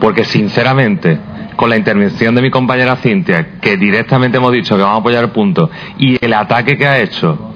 Porque 0.00 0.24
sinceramente, 0.24 1.18
con 1.56 1.70
la 1.70 1.76
intervención 1.76 2.34
de 2.34 2.42
mi 2.42 2.50
compañera 2.50 2.96
Cintia, 2.96 3.58
que 3.60 3.76
directamente 3.76 4.36
hemos 4.36 4.52
dicho 4.52 4.76
que 4.76 4.82
vamos 4.82 4.98
a 4.98 5.00
apoyar 5.00 5.24
el 5.24 5.30
punto, 5.30 5.70
y 5.98 6.22
el 6.22 6.34
ataque 6.34 6.76
que 6.76 6.86
ha 6.86 6.98
hecho, 6.98 7.52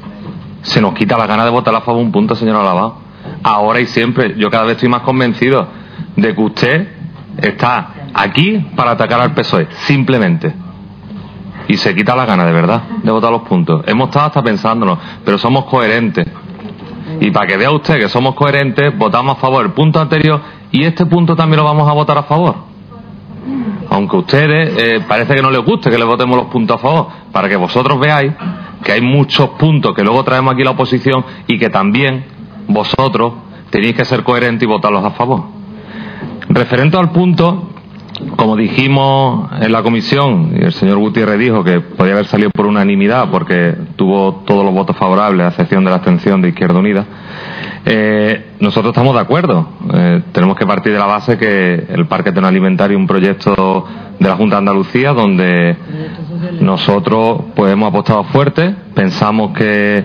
se 0.63 0.81
nos 0.81 0.95
quita 0.95 1.19
la 1.19 1.27
gana 1.27 1.45
de 1.45 1.51
votar 1.51 1.75
a 1.75 1.83
favor 1.83 2.03
un 2.03 2.11
punto, 2.11 2.35
señora 2.35 2.63
Lavado. 2.63 2.97
Ahora 3.43 3.81
y 3.81 3.87
siempre, 3.87 4.35
yo 4.39 4.51
cada 4.51 4.65
vez 4.65 4.73
estoy 4.73 4.89
más 4.89 5.03
convencido 5.03 5.69
de 6.21 6.35
que 6.35 6.41
usted 6.41 6.89
está 7.39 7.95
aquí 8.15 8.59
para 8.77 8.93
atacar 8.93 9.21
al 9.21 9.35
PSOE, 9.35 9.69
simplemente. 9.87 10.53
Y 11.69 11.77
se 11.77 11.95
quita 11.95 12.17
la 12.17 12.27
gana 12.27 12.45
de 12.45 12.53
verdad 12.53 12.83
de 13.03 13.11
votar 13.11 13.31
los 13.31 13.43
puntos. 13.43 13.83
Hemos 13.87 14.09
estado 14.09 14.27
hasta 14.27 14.43
pensándolo, 14.43 14.99
pero 15.25 15.39
somos 15.39 15.65
coherentes. 15.67 16.27
Y 17.21 17.31
para 17.31 17.47
que 17.47 17.57
vea 17.57 17.71
usted 17.71 17.99
que 17.99 18.09
somos 18.09 18.35
coherentes, 18.35 18.97
votamos 18.97 19.37
a 19.37 19.41
favor 19.41 19.65
el 19.65 19.73
punto 19.73 20.01
anterior 20.01 20.41
y 20.71 20.85
este 20.85 21.07
punto 21.07 21.37
también 21.37 21.59
lo 21.59 21.65
vamos 21.65 21.89
a 21.89 21.93
votar 21.93 22.19
a 22.19 22.23
favor. 22.25 22.55
Aunque 23.89 24.17
a 24.17 24.21
ustedes 24.21 24.83
eh, 24.83 25.05
parece 25.07 25.35
que 25.35 25.43
no 25.43 25.51
les 25.51 25.65
guste 25.65 25.91
que 25.91 25.99
le 25.99 26.05
votemos 26.05 26.37
los 26.37 26.47
puntos 26.47 26.77
a 26.77 26.79
favor, 26.79 27.09
para 27.33 27.49
que 27.49 27.57
vosotros 27.57 27.99
veáis 27.99 28.33
que 28.85 28.93
hay 28.93 29.01
muchos 29.01 29.51
puntos 29.51 29.95
que 29.95 30.03
luego 30.03 30.25
traemos 30.25 30.55
aquí 30.55 30.65
la 30.65 30.71
oposición 30.71 31.25
y 31.47 31.59
que 31.59 31.69
también 31.69 32.25
vosotros 32.69 33.35
tenéis 33.71 33.95
que 33.95 34.05
ser 34.05 34.23
coherentes 34.23 34.63
y 34.63 34.67
votarlos 34.67 35.05
a 35.05 35.11
favor. 35.11 35.60
Referente 36.53 36.97
al 36.97 37.11
punto, 37.11 37.71
como 38.35 38.57
dijimos 38.57 39.53
en 39.61 39.71
la 39.71 39.85
comisión, 39.85 40.51
y 40.61 40.65
el 40.65 40.73
señor 40.73 40.99
Gutiérrez 40.99 41.39
dijo 41.39 41.63
que 41.63 41.79
podía 41.79 42.15
haber 42.15 42.27
salido 42.27 42.51
por 42.51 42.67
unanimidad 42.67 43.31
porque 43.31 43.77
tuvo 43.95 44.43
todos 44.45 44.65
los 44.65 44.75
votos 44.75 44.97
favorables, 44.97 45.47
a 45.47 45.51
excepción 45.51 45.85
de 45.85 45.91
la 45.91 45.97
abstención 45.99 46.43
de 46.43 46.49
Izquierda 46.49 46.81
Unida, 46.81 47.07
eh, 47.87 48.47
nosotros 48.59 48.91
estamos 48.91 49.15
de 49.15 49.21
acuerdo. 49.21 49.65
Eh, 49.95 50.23
tenemos 50.33 50.57
que 50.57 50.67
partir 50.67 50.93
de 50.93 50.99
la 50.99 51.07
base 51.07 51.39
que 51.39 51.87
el 51.89 52.07
Parque 52.09 52.31
Alimentario 52.31 52.97
es 52.97 53.01
un 53.01 53.07
proyecto 53.07 53.87
de 54.19 54.29
la 54.29 54.35
Junta 54.35 54.57
de 54.57 54.59
Andalucía 54.59 55.13
donde 55.13 55.77
nosotros 56.61 57.43
pues 57.55 57.73
hemos 57.73 57.91
apostado 57.91 58.25
fuerte, 58.25 58.75
pensamos 58.93 59.57
que, 59.57 60.05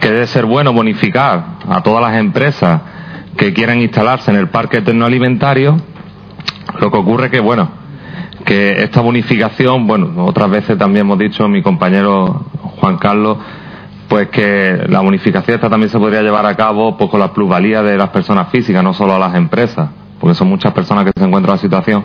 que 0.00 0.10
debe 0.10 0.26
ser 0.26 0.44
bueno 0.44 0.72
bonificar 0.72 1.44
a 1.68 1.80
todas 1.84 2.02
las 2.02 2.18
empresas 2.18 2.80
que 3.38 3.54
quieran 3.54 3.80
instalarse 3.80 4.32
en 4.32 4.36
el 4.36 4.48
Parque 4.48 4.78
Alimentario. 4.78 5.76
Lo 6.80 6.90
que 6.90 6.96
ocurre 6.96 7.30
que, 7.30 7.38
bueno, 7.38 7.70
que 8.44 8.82
esta 8.82 9.00
bonificación, 9.00 9.86
bueno, 9.86 10.24
otras 10.26 10.50
veces 10.50 10.76
también 10.76 11.06
hemos 11.06 11.18
dicho 11.18 11.48
mi 11.48 11.62
compañero 11.62 12.46
Juan 12.80 12.98
Carlos, 12.98 13.38
pues 14.08 14.28
que 14.28 14.84
la 14.88 15.00
bonificación 15.00 15.54
esta 15.54 15.70
también 15.70 15.88
se 15.88 15.98
podría 15.98 16.20
llevar 16.20 16.46
a 16.46 16.56
cabo 16.56 16.96
pues, 16.96 17.08
con 17.10 17.20
la 17.20 17.32
plusvalía 17.32 17.82
de 17.82 17.96
las 17.96 18.08
personas 18.08 18.48
físicas, 18.48 18.82
no 18.82 18.92
solo 18.92 19.14
a 19.14 19.18
las 19.20 19.34
empresas, 19.36 19.88
porque 20.18 20.34
son 20.34 20.48
muchas 20.48 20.72
personas 20.72 21.04
que 21.04 21.12
se 21.16 21.24
encuentran 21.24 21.52
en 21.52 21.56
la 21.56 21.62
situación 21.62 22.04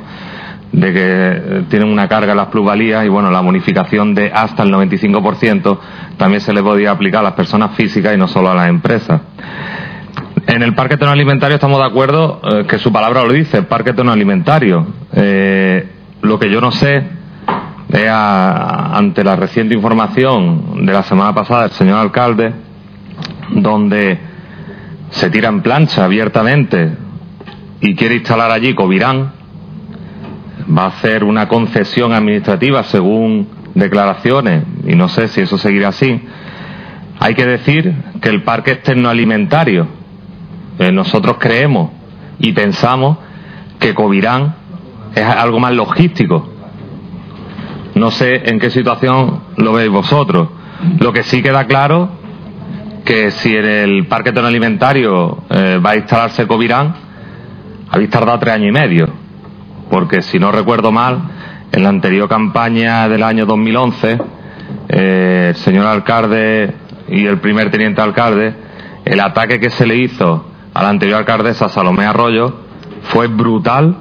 de 0.72 0.94
que 0.94 1.64
tienen 1.70 1.90
una 1.90 2.08
carga 2.08 2.32
en 2.32 2.38
las 2.38 2.48
plusvalías 2.48 3.06
y 3.06 3.10
bueno, 3.10 3.32
la 3.32 3.42
bonificación 3.42 4.14
de 4.14 4.32
hasta 4.34 4.64
el 4.64 4.72
95% 4.72 5.80
también 6.18 6.42
se 6.42 6.54
le 6.54 6.62
podría 6.62 6.92
aplicar 6.92 7.22
a 7.22 7.24
las 7.24 7.34
personas 7.34 7.76
físicas 7.76 8.14
y 8.14 8.18
no 8.18 8.28
solo 8.28 8.52
a 8.52 8.56
las 8.56 8.70
empresas. 8.70 9.22
En 10.46 10.62
el 10.62 10.76
parque 10.76 10.98
tono 10.98 11.12
alimentario 11.12 11.56
estamos 11.56 11.80
de 11.80 11.86
acuerdo 11.86 12.42
eh, 12.44 12.66
que 12.68 12.78
su 12.78 12.92
palabra 12.92 13.24
lo 13.24 13.32
dice, 13.32 13.64
parque 13.64 13.94
tono 13.94 14.12
alimentario. 14.12 14.86
Eh, 15.14 15.88
lo 16.22 16.38
que 16.38 16.50
yo 16.52 16.60
no 16.60 16.72
sé 16.72 17.04
ante 17.96 19.24
la 19.24 19.36
reciente 19.36 19.76
información 19.76 20.84
de 20.86 20.92
la 20.92 21.04
semana 21.04 21.34
pasada 21.34 21.64
del 21.64 21.72
señor 21.72 22.00
alcalde, 22.00 22.52
donde 23.52 24.20
se 25.12 25.30
tira 25.30 25.50
en 25.50 25.62
plancha 25.62 26.04
abiertamente 26.04 26.92
y 27.82 27.94
quiere 27.96 28.16
instalar 28.16 28.50
allí 28.50 28.74
Covirán, 28.74 29.34
va 30.76 30.86
a 30.86 30.88
hacer 30.88 31.24
una 31.24 31.48
concesión 31.48 32.14
administrativa 32.14 32.84
según 32.84 33.48
declaraciones, 33.76 34.64
y 34.88 34.96
no 34.96 35.08
sé 35.08 35.28
si 35.28 35.42
eso 35.42 35.58
seguirá 35.58 35.90
así. 35.90 36.20
Hay 37.20 37.36
que 37.36 37.46
decir 37.46 37.94
que 38.22 38.30
el 38.30 38.44
parque 38.44 38.82
alimentario, 39.06 39.88
eh, 40.80 40.92
nosotros 40.92 41.38
creemos 41.40 41.92
y 42.40 42.52
pensamos 42.52 43.18
que 43.80 43.94
Covirán 43.94 44.56
es 45.16 45.26
algo 45.26 45.60
más 45.60 45.74
logístico, 45.74 46.50
no 47.96 48.10
sé 48.10 48.50
en 48.50 48.60
qué 48.60 48.70
situación 48.70 49.42
lo 49.58 49.74
veis 49.74 49.90
vosotros. 49.90 50.50
Lo 51.00 51.14
que 51.14 51.24
sí 51.24 51.42
queda 51.44 51.66
claro 51.66 52.10
que 53.06 53.32
si 53.32 53.56
en 53.56 53.66
el 53.66 54.08
parque 54.08 54.32
alimentario 54.32 55.44
eh, 55.50 55.80
va 55.84 55.92
a 55.92 55.96
instalarse 55.98 56.48
Covirán, 56.48 56.96
habéis 57.90 58.10
tardado 58.10 58.40
tres 58.40 58.56
años 58.56 58.70
y 58.70 58.72
medio. 58.72 59.08
Porque 59.92 60.22
si 60.22 60.40
no 60.40 60.52
recuerdo 60.52 60.92
mal, 60.92 61.20
en 61.72 61.84
la 61.84 61.90
anterior 61.90 62.28
campaña 62.28 63.08
del 63.08 63.22
año 63.22 63.46
2011, 63.46 64.18
eh, 64.90 65.48
el 65.50 65.56
señor 65.58 65.86
alcalde 65.86 66.74
y 67.10 67.26
el 67.26 67.38
primer 67.40 67.70
teniente 67.70 68.02
alcalde, 68.02 68.54
el 69.06 69.20
ataque 69.20 69.60
que 69.60 69.70
se 69.70 69.86
le 69.86 69.98
hizo 69.98 70.53
a 70.74 70.84
la 70.84 70.90
anterior 70.90 71.20
alcaldesa 71.20 71.70
Salomé 71.70 72.06
Arroyo 72.06 72.54
fue 73.04 73.28
brutal, 73.28 73.96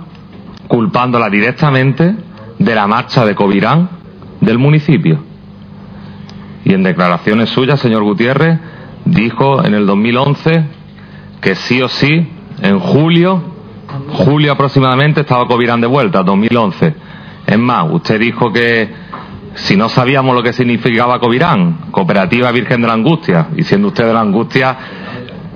culpándola 0.69 1.29
directamente 1.29 2.15
de 2.59 2.75
la 2.75 2.87
marcha 2.87 3.25
de 3.27 3.35
Covirán 3.35 3.91
del 4.41 4.59
municipio. 4.59 5.23
Y 6.65 6.73
en 6.73 6.83
declaraciones 6.83 7.51
suyas, 7.51 7.81
señor 7.81 8.03
Gutiérrez, 8.05 8.59
dijo 9.05 9.65
en 9.65 9.75
el 9.75 9.87
2011 9.87 10.65
que 11.41 11.55
sí 11.57 11.83
o 11.83 11.89
sí, 11.89 12.29
en 12.63 12.79
julio, 12.79 13.43
julio 14.13 14.53
aproximadamente, 14.53 15.23
estaba 15.23 15.47
Covirán 15.47 15.81
de 15.81 15.89
vuelta, 15.89 16.23
2011. 16.23 16.95
Es 17.47 17.59
más, 17.59 17.87
usted 17.91 18.21
dijo 18.21 18.53
que 18.53 18.89
si 19.55 19.77
no 19.77 19.89
sabíamos 19.89 20.35
lo 20.35 20.43
que 20.43 20.53
significaba 20.53 21.19
Covirán, 21.19 21.91
Cooperativa 21.91 22.53
Virgen 22.53 22.81
de 22.81 22.87
la 22.87 22.95
Angustia, 22.95 23.49
y 23.57 23.65
siendo 23.65 23.89
usted 23.89 24.07
de 24.07 24.15
la 24.15 24.21
Angustia, 24.21 24.79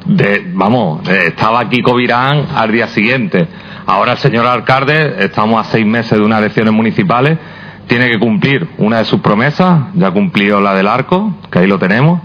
de, 0.07 0.51
vamos, 0.55 1.09
estaba 1.09 1.61
aquí 1.61 1.83
Covirán 1.83 2.47
al 2.55 2.71
día 2.71 2.89
siguiente. 2.89 3.47
Ahora 3.87 4.13
el 4.13 4.19
señor 4.19 4.47
alcalde, 4.47 5.25
estamos 5.25 5.61
a 5.61 5.71
seis 5.71 5.87
meses 5.87 6.19
de 6.19 6.25
unas 6.25 6.41
elecciones 6.41 6.73
municipales, 6.73 7.39
tiene 7.87 8.09
que 8.09 8.19
cumplir 8.19 8.69
una 8.79 8.99
de 8.99 9.05
sus 9.05 9.21
promesas, 9.21 9.93
ya 9.95 10.11
cumplió 10.11 10.61
la 10.61 10.75
del 10.75 10.89
arco, 10.89 11.37
que 11.51 11.61
ahí 11.61 11.67
lo 11.67 11.79
tenemos, 11.79 12.21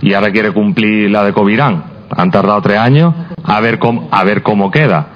y 0.00 0.14
ahora 0.14 0.30
quiere 0.30 0.52
cumplir 0.52 1.10
la 1.10 1.24
de 1.24 1.32
Covirán. 1.32 1.84
Han 2.14 2.30
tardado 2.30 2.60
tres 2.62 2.78
años, 2.78 3.14
a 3.44 3.60
ver 3.60 3.78
cómo, 3.78 4.08
a 4.10 4.24
ver 4.24 4.42
cómo 4.42 4.70
queda. 4.70 5.08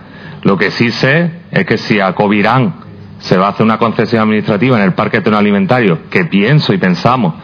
Lo 0.42 0.56
que 0.56 0.70
sí 0.70 0.90
sé 0.90 1.30
es 1.50 1.66
que 1.66 1.78
si 1.78 2.00
a 2.00 2.14
Covirán 2.14 2.74
se 3.18 3.36
va 3.36 3.46
a 3.46 3.50
hacer 3.50 3.64
una 3.64 3.78
concesión 3.78 4.22
administrativa 4.22 4.76
en 4.76 4.84
el 4.84 4.92
parque 4.92 5.20
tecnoalimentario, 5.20 6.08
que 6.10 6.26
pienso 6.26 6.72
y 6.72 6.78
pensamos 6.78 7.34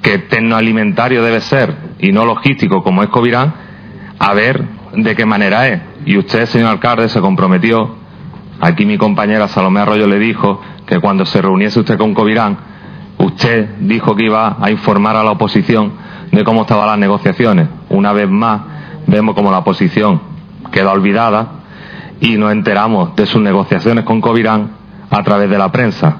que 0.00 0.18
tecnoalimentario 0.18 1.22
debe 1.22 1.40
ser 1.40 1.74
y 1.98 2.12
no 2.12 2.24
logístico 2.24 2.82
como 2.82 3.02
es 3.02 3.08
Covirán, 3.08 3.63
a 4.18 4.34
ver 4.34 4.64
de 4.94 5.16
qué 5.16 5.26
manera 5.26 5.68
es. 5.68 5.80
Y 6.06 6.16
usted, 6.16 6.46
señor 6.46 6.68
alcalde, 6.68 7.08
se 7.08 7.20
comprometió, 7.20 7.96
aquí 8.60 8.86
mi 8.86 8.98
compañera 8.98 9.48
Salomé 9.48 9.80
Arroyo 9.80 10.06
le 10.06 10.18
dijo 10.18 10.60
que 10.86 11.00
cuando 11.00 11.24
se 11.26 11.40
reuniese 11.40 11.80
usted 11.80 11.98
con 11.98 12.14
Covirán, 12.14 12.56
usted 13.18 13.76
dijo 13.80 14.14
que 14.14 14.24
iba 14.24 14.56
a 14.60 14.70
informar 14.70 15.16
a 15.16 15.24
la 15.24 15.32
oposición 15.32 15.92
de 16.30 16.44
cómo 16.44 16.62
estaban 16.62 16.86
las 16.86 16.98
negociaciones. 16.98 17.68
Una 17.88 18.12
vez 18.12 18.28
más, 18.28 18.60
vemos 19.06 19.34
como 19.34 19.50
la 19.50 19.58
oposición 19.58 20.20
queda 20.72 20.92
olvidada 20.92 21.48
y 22.20 22.36
nos 22.36 22.52
enteramos 22.52 23.14
de 23.16 23.26
sus 23.26 23.40
negociaciones 23.40 24.04
con 24.04 24.20
Covirán 24.20 24.70
a 25.10 25.22
través 25.22 25.48
de 25.48 25.58
la 25.58 25.70
prensa. 25.70 26.18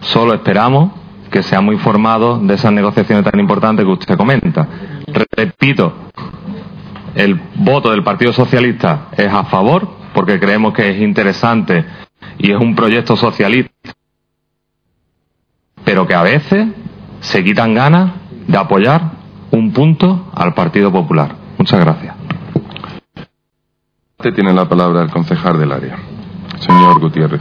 Solo 0.00 0.32
esperamos 0.34 0.92
que 1.30 1.42
seamos 1.42 1.74
informados 1.74 2.46
de 2.46 2.54
esas 2.54 2.72
negociaciones 2.72 3.24
tan 3.24 3.38
importantes 3.38 3.84
que 3.84 3.92
usted 3.92 4.16
comenta. 4.16 4.66
Repito, 5.32 5.92
el 7.14 7.40
voto 7.56 7.90
del 7.90 8.02
Partido 8.02 8.32
Socialista 8.32 9.08
es 9.16 9.32
a 9.32 9.44
favor, 9.44 9.88
porque 10.14 10.38
creemos 10.38 10.72
que 10.74 10.90
es 10.90 11.00
interesante 11.00 11.84
y 12.38 12.52
es 12.52 12.58
un 12.58 12.74
proyecto 12.74 13.16
socialista, 13.16 13.72
pero 15.84 16.06
que 16.06 16.14
a 16.14 16.22
veces 16.22 16.68
se 17.20 17.44
quitan 17.44 17.74
ganas 17.74 18.12
de 18.46 18.56
apoyar 18.56 19.12
un 19.50 19.72
punto 19.72 20.30
al 20.34 20.54
Partido 20.54 20.90
Popular. 20.92 21.34
Muchas 21.58 21.80
gracias. 21.80 22.14
Tiene 24.34 24.52
la 24.52 24.68
palabra 24.68 25.02
el 25.02 25.10
concejal 25.10 25.58
del 25.58 25.72
área, 25.72 25.96
señor 26.58 27.00
Gutiérrez. 27.00 27.40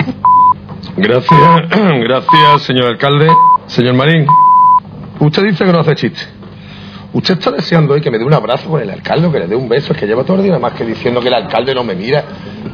Gracias, 0.96 1.70
gracias, 1.70 2.62
señor 2.64 2.86
alcalde. 2.86 3.28
Señor 3.68 3.96
Marín, 3.96 4.26
usted 5.20 5.44
dice 5.44 5.66
que 5.66 5.72
no 5.74 5.80
hace 5.80 5.96
chiste. 5.96 6.39
Usted 7.12 7.40
está 7.40 7.52
deseando 7.52 7.96
hoy 7.96 8.02
que 8.02 8.12
me 8.12 8.20
dé 8.20 8.26
un 8.26 8.34
abrazo 8.34 8.70
con 8.70 8.82
el 8.82 8.90
alcalde 8.90 9.32
que 9.32 9.40
le 9.40 9.48
dé 9.48 9.56
un 9.56 9.68
beso. 9.68 9.94
Es 9.94 10.00
que 10.00 10.06
lleva 10.06 10.24
todo 10.24 10.38
el 10.38 10.44
día 10.44 10.60
más 10.60 10.74
que 10.74 10.86
diciendo 10.86 11.20
que 11.20 11.28
el 11.28 11.34
alcalde 11.34 11.74
no 11.74 11.84
me 11.84 11.96
mira. 11.96 12.24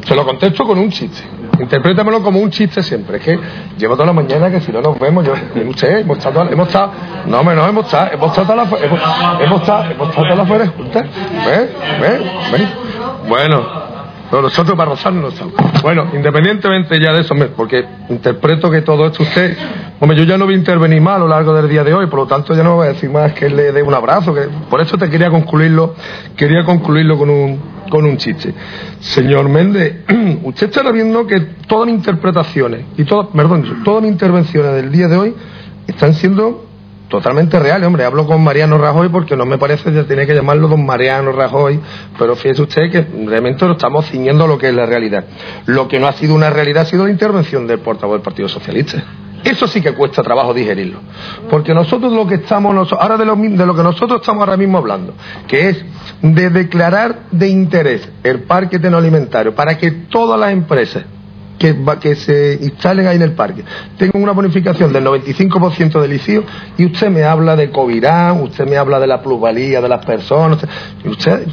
Se 0.05 0.13
lo 0.13 0.25
contesto 0.25 0.65
con 0.65 0.77
un 0.77 0.89
chiste. 0.89 1.23
Interprétamelo 1.59 2.21
como 2.21 2.39
un 2.39 2.49
chiste 2.49 2.83
siempre. 2.83 3.17
Es 3.17 3.23
que 3.23 3.39
llevo 3.77 3.93
toda 3.95 4.07
la 4.07 4.13
mañana 4.13 4.51
que 4.51 4.59
si 4.59 4.73
no 4.73 4.81
nos 4.81 4.99
vemos, 4.99 5.25
yo, 5.25 5.33
usted, 5.69 5.99
hemos 5.99 6.17
estado, 6.17 6.49
hemos 6.51 6.67
estado, 6.67 6.91
no, 7.27 7.43
no, 7.43 7.67
hemos 7.67 7.85
estado, 7.85 8.11
hemos 8.11 8.29
estado 8.29 8.47
toda 8.47 8.55
la, 8.57 8.85
hemos, 8.85 8.99
hemos 9.41 9.61
estado, 9.61 9.91
hemos 9.91 10.09
estado. 10.09 10.45
¿Ven? 11.45 11.69
¿Ven? 12.01 12.23
¿Ven? 12.51 12.69
Bueno, 13.29 13.84
Pero 14.35 14.49
nosotros 14.49 14.75
para 14.75 14.91
rozar 14.91 15.13
no 15.13 15.29
estamos. 15.29 15.53
Bueno, 15.81 16.09
independientemente 16.13 16.99
ya 16.99 17.13
de 17.13 17.21
eso, 17.21 17.33
porque 17.55 17.85
interpreto 18.09 18.69
que 18.69 18.81
todo 18.81 19.05
esto 19.05 19.23
usted, 19.23 19.57
hombre, 19.97 20.17
yo 20.17 20.25
ya 20.25 20.37
no 20.37 20.43
voy 20.43 20.55
a 20.55 20.57
intervenir 20.57 20.99
más 20.99 21.15
a 21.15 21.19
lo 21.19 21.29
largo 21.29 21.53
del 21.53 21.69
día 21.69 21.85
de 21.85 21.93
hoy, 21.93 22.07
por 22.07 22.19
lo 22.19 22.27
tanto 22.27 22.53
ya 22.53 22.61
no 22.61 22.75
voy 22.75 22.87
a 22.87 22.89
decir 22.89 23.09
más 23.09 23.31
que 23.31 23.49
le 23.49 23.71
dé 23.71 23.81
un 23.81 23.93
abrazo, 23.93 24.35
por 24.69 24.81
eso 24.81 24.97
te 24.97 25.09
quería 25.09 25.29
concluirlo, 25.29 25.95
quería 26.35 26.65
concluirlo 26.65 27.17
con 27.17 27.29
un, 27.29 27.61
con 27.89 28.03
un 28.03 28.17
chiste. 28.17 28.53
Señor 28.99 29.47
Méndez, 29.47 30.03
usted 30.43 30.67
estará 30.67 30.91
viendo 30.91 31.25
que 31.25 31.39
todas 31.65 31.85
mis 31.85 31.95
interpretaciones 31.95 32.87
y 32.97 33.05
todas, 33.05 33.27
perdón, 33.27 33.83
todas 33.85 34.03
mis 34.03 34.11
intervenciones 34.11 34.73
del 34.73 34.91
día 34.91 35.07
de 35.07 35.15
hoy 35.15 35.33
están 35.87 36.13
siendo 36.13 36.65
totalmente 37.09 37.59
real, 37.59 37.83
hombre. 37.83 38.05
Hablo 38.05 38.25
con 38.25 38.43
Mariano 38.43 38.77
Rajoy 38.77 39.09
porque 39.09 39.35
no 39.35 39.45
me 39.45 39.57
parece 39.57 39.91
que 39.91 40.03
tiene 40.03 40.25
que 40.25 40.33
llamarlo 40.33 40.67
don 40.67 40.85
Mariano 40.85 41.31
Rajoy, 41.31 41.79
pero 42.17 42.35
fíjese 42.35 42.61
usted 42.61 42.91
que 42.91 43.07
realmente 43.25 43.65
lo 43.65 43.73
estamos 43.73 44.05
ciñendo 44.07 44.45
a 44.45 44.47
lo 44.47 44.57
que 44.57 44.69
es 44.69 44.75
la 44.75 44.85
realidad. 44.85 45.25
Lo 45.65 45.87
que 45.87 45.99
no 45.99 46.07
ha 46.07 46.13
sido 46.13 46.35
una 46.35 46.49
realidad 46.49 46.83
ha 46.83 46.85
sido 46.85 47.05
la 47.05 47.11
intervención 47.11 47.67
del 47.67 47.79
portavoz 47.79 48.15
del 48.15 48.21
Partido 48.21 48.49
Socialista. 48.49 49.03
Eso 49.43 49.67
sí 49.67 49.79
que 49.79 49.93
cuesta 49.93 50.23
trabajo 50.23 50.55
digerirlo. 50.55 50.99
Porque 51.51 51.73
nosotros 51.73 52.11
lo 52.11 52.25
que 52.25 52.35
estamos, 52.35 52.91
ahora 52.93 53.15
de 53.15 53.25
lo, 53.25 53.35
de 53.35 53.65
lo 53.65 53.75
que 53.75 53.83
nosotros 53.83 54.21
estamos 54.21 54.41
ahora 54.41 54.57
mismo 54.57 54.79
hablando, 54.79 55.13
que 55.47 55.69
es 55.69 55.85
de 56.21 56.49
declarar 56.49 57.25
de 57.29 57.47
interés 57.47 58.09
el 58.23 58.43
parque 58.43 58.79
tecnoalimentario 58.79 59.53
para 59.53 59.77
que 59.77 59.91
todas 59.91 60.39
las 60.39 60.51
empresas 60.51 61.03
que, 61.57 61.75
que 62.01 62.15
se 62.15 62.59
instalen 62.61 63.07
ahí 63.07 63.15
en 63.15 63.21
el 63.21 63.33
parque 63.33 63.63
tengan 63.97 64.21
una 64.21 64.31
bonificación 64.31 64.91
del 64.91 65.05
95% 65.05 66.01
del 66.01 66.13
ICIO 66.13 66.43
y 66.77 66.85
usted 66.85 67.09
me 67.09 67.23
habla 67.23 67.55
de 67.55 67.69
Covirán, 67.69 68.41
usted 68.41 68.67
me 68.67 68.77
habla 68.77 68.99
de 68.99 69.07
la 69.07 69.21
plusvalía 69.21 69.81
de 69.81 69.89
las 69.89 70.05
personas. 70.05 70.59
Usted, 71.03 71.47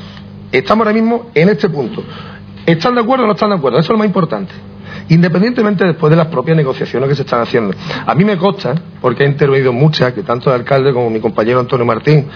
estamos 0.50 0.86
ahora 0.86 0.94
mismo 0.94 1.30
en 1.34 1.48
este 1.48 1.68
punto. 1.68 2.02
¿Están 2.66 2.94
de 2.94 3.00
acuerdo 3.00 3.24
o 3.24 3.26
no 3.26 3.32
están 3.34 3.50
de 3.50 3.56
acuerdo? 3.56 3.78
Eso 3.78 3.86
es 3.86 3.90
lo 3.90 3.98
más 3.98 4.06
importante. 4.06 4.52
Independientemente 5.08 5.84
después 5.84 6.10
de 6.10 6.16
las 6.16 6.28
propias 6.28 6.56
negociaciones 6.56 7.08
que 7.08 7.14
se 7.16 7.22
están 7.22 7.40
haciendo. 7.40 7.74
A 8.06 8.14
mí 8.14 8.24
me 8.24 8.36
consta, 8.36 8.74
porque 9.00 9.24
he 9.24 9.26
intervenido 9.26 9.72
muchas, 9.72 10.12
que 10.12 10.22
tanto 10.22 10.50
el 10.50 10.60
alcalde 10.60 10.92
como 10.92 11.10
mi 11.10 11.20
compañero 11.20 11.60
Antonio 11.60 11.84
Martín, 11.84 12.26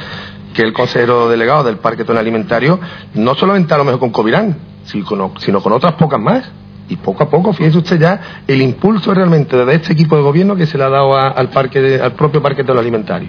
que 0.53 0.63
es 0.63 0.69
el 0.69 0.73
consejero 0.73 1.29
delegado 1.29 1.65
del 1.65 1.77
Parque 1.77 2.05
Tonal 2.05 2.23
Alimentario, 2.23 2.81
no 3.15 3.35
solamente 3.35 3.73
a 3.75 3.79
lo 3.79 3.85
mejor 3.85 4.01
con 4.01 4.11
Covirán, 4.11 4.57
sino 4.85 5.61
con 5.61 5.73
otras 5.73 5.93
pocas 5.95 6.21
más 6.21 6.51
y 6.89 6.97
poco 6.97 7.25
a 7.25 7.31
poco, 7.31 7.53
fíjese 7.53 7.79
usted 7.79 7.99
ya, 7.99 8.43
el 8.47 8.63
impulso 8.63 9.13
realmente 9.13 9.57
de 9.57 9.75
este 9.75 9.93
equipo 9.93 10.17
de 10.17 10.23
gobierno 10.23 10.55
que 10.57 10.67
se 10.67 10.79
le 10.79 10.85
ha 10.85 10.89
dado 10.89 11.17
al, 11.17 11.49
parque 11.51 12.01
al 12.01 12.13
propio 12.13 12.41
parque 12.41 12.63
de 12.63 12.73
alimentario. 12.73 13.29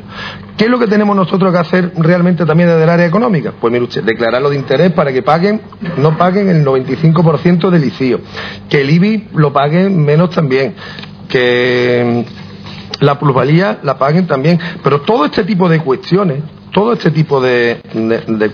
¿Qué 0.55 0.65
es 0.65 0.69
lo 0.69 0.77
que 0.79 0.87
tenemos 0.87 1.15
nosotros 1.15 1.51
que 1.51 1.57
hacer 1.57 1.91
realmente 1.97 2.45
también 2.45 2.69
desde 2.69 2.83
el 2.83 2.89
área 2.89 3.05
económica? 3.05 3.53
Pues 3.59 3.71
mire 3.71 3.85
usted, 3.85 4.03
declararlo 4.03 4.49
de 4.49 4.55
interés 4.55 4.91
para 4.91 5.11
que 5.11 5.23
paguen, 5.23 5.61
no 5.97 6.17
paguen 6.17 6.49
el 6.49 6.65
95% 6.65 7.69
del 7.69 7.83
ICIO, 7.85 8.19
que 8.69 8.81
el 8.81 8.89
IBI 8.89 9.29
lo 9.33 9.51
paguen 9.53 10.03
menos 10.03 10.29
también, 10.31 10.75
que 11.27 12.25
la 12.99 13.19
plusvalía 13.19 13.79
la 13.83 13.97
paguen 13.97 14.27
también, 14.27 14.59
pero 14.83 15.01
todo 15.01 15.25
este 15.25 15.43
tipo 15.43 15.69
de 15.69 15.79
cuestiones 15.79 16.43
todo 16.77 16.93
este 16.93 17.09
tipo 17.09 17.41
de, 17.41 17.81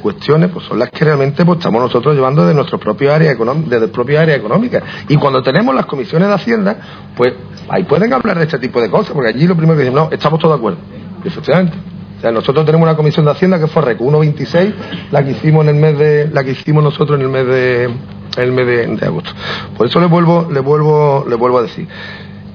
cuestiones 0.01 0.49
pues 0.49 0.65
son 0.65 0.79
las 0.79 0.89
que 0.91 1.03
realmente 1.03 1.43
pues, 1.43 1.57
estamos 1.57 1.81
nosotros 1.81 2.15
llevando 2.15 2.45
de 2.45 2.53
nuestro 2.53 2.79
propio 2.79 3.13
área 3.13 3.35
desde 3.35 3.89
propia 3.89 4.21
área 4.21 4.33
económica 4.33 4.81
y 5.09 5.17
cuando 5.17 5.43
tenemos 5.43 5.75
las 5.75 5.85
comisiones 5.85 6.29
de 6.29 6.33
hacienda 6.33 6.77
pues 7.17 7.33
ahí 7.67 7.83
pueden 7.83 8.13
hablar 8.13 8.37
de 8.37 8.45
este 8.45 8.59
tipo 8.59 8.79
de 8.79 8.89
cosas 8.89 9.11
porque 9.11 9.27
allí 9.27 9.45
lo 9.45 9.57
primero 9.57 9.75
que 9.75 9.83
dicen 9.83 9.95
no 9.95 10.07
estamos 10.09 10.39
todos 10.39 10.53
de 10.53 10.57
acuerdo 10.57 10.79
efectivamente. 11.25 11.77
O 12.17 12.21
sea, 12.21 12.31
nosotros 12.31 12.65
tenemos 12.65 12.87
una 12.87 12.95
comisión 12.95 13.25
de 13.25 13.31
hacienda 13.31 13.59
que 13.59 13.67
fue 13.67 13.81
REC 13.81 13.97
126 13.97 14.73
la 15.11 15.25
que 15.25 15.31
hicimos 15.31 15.67
en 15.67 15.75
el 15.75 15.81
mes 15.81 15.99
de 15.99 16.29
la 16.31 16.45
que 16.45 16.51
hicimos 16.51 16.81
nosotros 16.81 17.19
en 17.19 17.25
el 17.25 17.29
mes 17.29 17.45
de 17.45 17.93
el 18.37 18.51
mes 18.53 18.65
de, 19.01 19.05
agosto. 19.05 19.31
Por 19.75 19.87
eso 19.87 19.99
le 19.99 20.05
vuelvo 20.05 20.47
le 20.49 20.61
vuelvo 20.61 21.25
le 21.27 21.35
vuelvo 21.35 21.57
a 21.57 21.63
decir. 21.63 21.89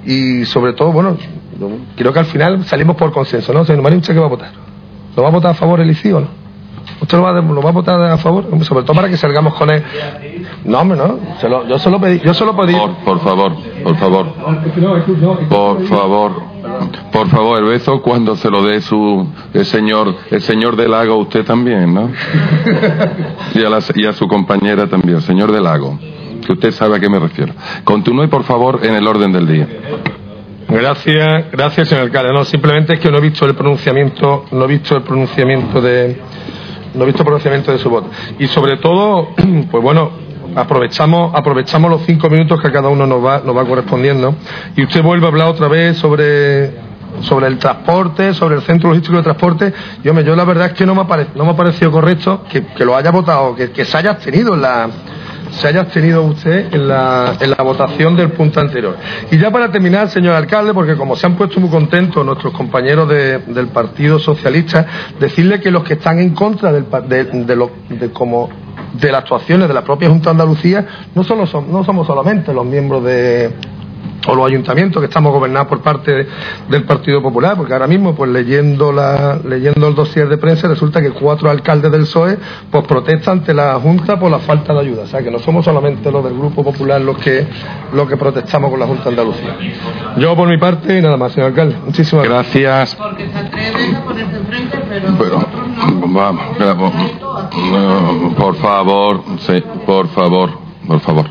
Y 0.07 0.47
sobre 0.47 0.73
todo 0.73 0.93
bueno 0.93 1.19
creo 1.95 2.11
que 2.15 2.21
al 2.21 2.27
final 2.27 2.65
salimos 2.65 2.97
por 2.97 3.13
consenso 3.13 3.53
no 3.53 3.67
señor 3.67 3.83
Marín 3.83 3.99
usted 3.99 4.15
qué 4.15 4.21
va 4.21 4.27
a 4.29 4.31
votar 4.31 4.69
¿Lo 5.17 5.23
va 5.23 5.29
a 5.29 5.33
votar 5.33 5.51
a 5.53 5.55
favor 5.55 5.81
el 5.81 5.91
ICI 5.91 6.13
o 6.13 6.21
no? 6.21 6.39
¿Usted 7.01 7.19
lo 7.19 7.25
va, 7.25 7.33
lo 7.33 7.63
va 7.63 7.69
a 7.69 7.73
votar 7.73 8.03
a 8.03 8.17
favor? 8.19 8.47
Sobre 8.65 8.83
todo 8.83 8.95
para 8.95 9.09
que 9.09 9.17
salgamos 9.17 9.55
con 9.55 9.71
él. 9.71 9.83
No, 10.65 10.81
hombre, 10.81 10.99
no. 10.99 11.19
yo 11.69 11.79
se 11.79 11.91
lo 11.91 12.01
pedí. 12.01 12.21
Yo 12.21 12.35
se 12.35 12.45
lo 12.45 12.57
pedí. 12.57 12.75
Por, 13.05 13.21
favor, 13.21 13.53
por 13.85 13.97
favor. 13.97 14.27
Por 15.49 15.83
favor. 15.87 16.43
Por 17.13 17.29
favor, 17.29 17.59
el 17.59 17.65
beso 17.65 18.03
cuando 18.03 18.37
se 18.37 18.51
lo 18.51 18.63
dé 18.63 18.81
su 18.81 19.27
el 19.55 19.65
señor 19.65 20.15
el 20.31 20.43
señor 20.43 20.77
del 20.77 20.91
lago 20.91 21.17
usted 21.17 21.45
también, 21.45 21.95
¿no? 21.95 22.11
Y 23.55 23.65
a, 23.65 23.79
y 23.95 24.07
a 24.07 24.13
su 24.13 24.29
compañera 24.29 24.87
también, 24.89 25.21
señor 25.23 25.51
del 25.53 25.65
lago, 25.65 25.99
que 26.45 26.53
usted 26.53 26.73
sabe 26.73 26.97
a 26.97 27.01
qué 27.01 27.09
me 27.09 27.19
refiero. 27.19 27.55
Continúe, 27.85 28.29
por 28.29 28.45
favor, 28.45 28.81
en 28.83 28.95
el 28.95 29.07
orden 29.07 29.33
del 29.33 29.47
día. 29.47 29.69
Gracias, 30.69 31.51
gracias, 31.51 31.89
señor 31.89 32.05
alcalde. 32.05 32.31
No, 32.31 32.45
simplemente 32.45 32.93
es 32.93 33.01
que 33.01 33.11
no 33.11 33.17
he 33.17 33.21
visto 33.23 33.47
el 33.47 33.55
pronunciamiento, 33.55 34.45
no 34.53 34.65
he 34.65 34.69
visto 34.69 34.97
el 34.97 35.03
pronunciamiento 35.03 35.81
de, 35.81 36.21
no 36.95 37.05
he 37.05 37.07
visto 37.07 37.23
el 37.23 37.27
pronunciamiento 37.27 37.73
de 37.73 37.79
su 37.79 37.89
voto. 37.89 38.11
Y 38.39 38.47
sobre 38.49 38.77
todo, 38.77 39.29
pues 39.71 39.83
bueno, 39.83 40.11
aprovechamos, 40.55 41.35
aprovechamos 41.35 41.91
los 41.91 42.03
cinco 42.03 42.29
minutos 42.29 42.61
que 42.61 42.69
a 42.69 42.73
cada 42.73 42.91
uno 42.91 43.07
nos 43.07 43.25
va, 43.25 43.41
nos 43.43 43.57
va 43.57 43.65
correspondiendo. 43.65 44.35
Y 44.77 44.85
usted 44.85 45.03
vuelve 45.03 45.25
a 45.25 45.29
hablar 45.31 45.49
otra 45.49 45.69
vez 45.69 45.97
sobre 45.97 46.87
sobre 47.23 47.47
el 47.47 47.59
transporte, 47.59 48.35
sobre 48.35 48.57
el 48.57 48.63
centro 48.63 48.91
logístico 48.91 49.17
de 49.17 49.23
transporte, 49.23 49.73
yo, 50.05 50.21
yo 50.21 50.37
la 50.37 50.45
verdad 50.45 50.67
es 50.67 50.73
que 50.75 50.85
no 50.87 50.95
me 50.95 51.01
ha, 51.01 51.27
no 51.35 51.45
me 51.45 51.51
ha 51.51 51.57
parecido 51.57 51.91
correcto 51.91 52.45
que, 52.49 52.67
que 52.67 52.85
lo 52.85 52.95
haya 52.95 53.11
votado, 53.11 53.57
que, 53.57 53.71
que 53.71 53.85
se 53.85 53.97
haya 53.97 54.11
abstenido 54.11 54.55
en 54.55 54.61
la, 54.61 54.89
se 55.51 55.69
haya 55.69 55.81
abstenido 55.81 56.23
usted 56.23 56.73
en 56.73 56.89
la, 56.89 57.37
en 57.41 57.51
la 57.51 57.63
votación 57.63 58.17
del 58.17 58.31
punto 58.33 58.61
anterior. 58.61 58.97
Y 59.31 59.39
ya 59.39 59.51
para 59.51 59.71
terminar, 59.71 60.11
señor 60.11 60.35
alcalde, 60.35 60.75
porque 60.75 60.97
como 60.97 61.17
se 61.17 61.27
han 61.27 61.37
puesto 61.37 61.61
muy 61.61 61.71
contentos 61.71 62.25
nuestros 62.25 62.53
compañeros 62.53 63.09
del 63.09 63.69
Partido 63.69 64.19
Socialista, 64.19 64.87
decirle 65.19 65.61
que 65.61 65.71
los 65.71 65.85
que 65.85 65.95
están 65.95 66.19
en 66.19 66.31
contra 66.31 66.73
del, 66.73 66.87
de, 67.09 67.25
de, 67.25 67.69
de 67.91 68.13
como 68.13 68.49
de 68.93 69.13
las 69.13 69.23
actuaciones 69.23 69.69
de 69.69 69.75
la 69.75 69.83
propia 69.83 70.09
Junta 70.09 70.31
de 70.31 70.31
Andalucía 70.31 70.87
no, 71.15 71.25
solo 71.25 71.47
son, 71.47 71.71
no 71.71 71.85
somos 71.85 72.07
solamente 72.07 72.53
los 72.53 72.65
miembros 72.65 73.05
de, 73.05 73.53
o 74.27 74.35
los 74.35 74.47
ayuntamientos 74.47 75.01
que 75.01 75.07
estamos 75.07 75.33
gobernados 75.33 75.69
por 75.69 75.81
parte 75.81 76.27
del 76.69 76.85
Partido 76.85 77.23
Popular, 77.23 77.57
porque 77.57 77.73
ahora 77.73 77.87
mismo, 77.87 78.15
pues 78.15 78.31
leyendo 78.31 78.93
la, 78.93 79.39
leyendo 79.45 79.89
el 79.89 79.95
dossier 79.95 80.29
de 80.29 80.37
prensa, 80.37 80.69
resulta 80.69 81.01
que 81.01 81.11
cuatro 81.11 81.49
alcaldes 81.49 81.91
del 81.91 82.03
PSOE 82.03 82.39
pues 82.71 82.85
protestan 82.85 83.39
ante 83.39 83.55
la 83.55 83.75
Junta 83.75 84.19
por 84.19 84.31
la 84.31 84.39
falta 84.39 84.75
de 84.75 84.81
ayuda. 84.81 85.03
O 85.03 85.07
sea 85.07 85.23
que 85.23 85.31
no 85.31 85.39
somos 85.39 85.65
solamente 85.65 86.11
los 86.11 86.25
del 86.25 86.35
Grupo 86.35 86.65
Popular 86.65 87.01
los 87.01 87.17
que 87.19 87.47
los 87.93 88.09
que 88.09 88.17
protestamos 88.17 88.71
con 88.71 88.81
la 88.81 88.87
Junta 88.87 89.05
de 89.05 89.11
Andalucía. 89.11 89.57
Yo 90.17 90.35
por 90.37 90.49
mi 90.49 90.59
parte 90.59 90.99
y 90.99 91.03
nada 91.03 91.17
más, 91.17 91.33
señor 91.33 91.51
alcalde. 91.51 91.77
Muchísimas 91.85 92.27
gracias. 92.27 92.95
Porque 92.97 93.29
se 93.29 93.39
atreven 93.39 93.95
a 93.95 94.05
ponerse 94.05 94.37
enfrente, 94.37 94.79
pero, 95.19 95.45
vamos, 96.07 96.45
por 98.37 98.57
favor, 98.57 99.23
sí, 99.39 99.63
por 99.87 100.09
favor, 100.09 100.51
por 100.87 101.01
favor. 101.01 101.27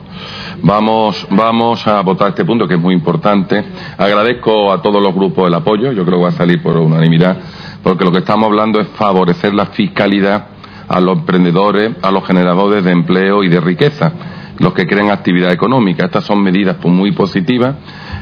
Vamos, 0.63 1.27
vamos 1.29 1.85
a 1.87 2.01
votar 2.01 2.29
este 2.29 2.43
punto 2.43 2.67
que 2.67 2.73
es 2.73 2.79
muy 2.79 2.93
importante. 2.93 3.63
Agradezco 3.97 4.71
a 4.71 4.81
todos 4.81 5.01
los 5.01 5.13
grupos 5.13 5.47
el 5.47 5.53
apoyo, 5.53 5.91
yo 5.91 6.03
creo 6.03 6.17
que 6.17 6.23
va 6.23 6.29
a 6.29 6.33
salir 6.33 6.61
por 6.61 6.75
unanimidad, 6.77 7.37
porque 7.83 8.03
lo 8.03 8.11
que 8.11 8.19
estamos 8.19 8.47
hablando 8.47 8.79
es 8.79 8.87
favorecer 8.89 9.53
la 9.53 9.67
fiscalidad 9.67 10.47
a 10.87 10.99
los 10.99 11.19
emprendedores, 11.19 11.91
a 12.01 12.11
los 12.11 12.25
generadores 12.25 12.83
de 12.83 12.91
empleo 12.91 13.43
y 13.43 13.49
de 13.49 13.59
riqueza, 13.59 14.11
los 14.57 14.73
que 14.73 14.87
creen 14.87 15.11
actividad 15.11 15.51
económica. 15.51 16.05
Estas 16.05 16.23
son 16.23 16.41
medidas 16.41 16.77
pues, 16.81 16.93
muy 16.93 17.11
positivas. 17.11 17.75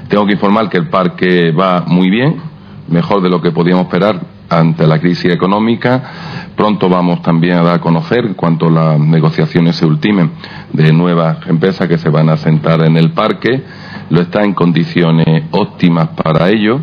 Tengo 0.09 0.25
que 0.25 0.33
informar 0.33 0.69
que 0.69 0.77
el 0.77 0.89
parque 0.89 1.51
va 1.51 1.83
muy 1.87 2.09
bien, 2.09 2.41
mejor 2.89 3.21
de 3.21 3.29
lo 3.29 3.41
que 3.41 3.51
podíamos 3.51 3.85
esperar 3.85 4.19
ante 4.49 4.85
la 4.85 4.99
crisis 4.99 5.33
económica. 5.33 6.44
Pronto 6.55 6.87
vamos 6.87 7.21
también 7.21 7.57
a 7.57 7.63
dar 7.63 7.75
a 7.75 7.81
conocer, 7.81 8.33
cuanto 8.35 8.69
las 8.69 8.97
negociaciones 8.97 9.75
se 9.75 9.85
ultimen, 9.85 10.31
de 10.71 10.93
nuevas 10.93 11.45
empresas 11.47 11.87
que 11.89 11.97
se 11.97 12.09
van 12.09 12.29
a 12.29 12.37
sentar 12.37 12.81
en 12.85 12.95
el 12.95 13.11
parque. 13.11 13.61
Lo 14.09 14.21
está 14.21 14.43
en 14.43 14.53
condiciones 14.53 15.43
óptimas 15.51 16.09
para 16.09 16.49
ello. 16.49 16.79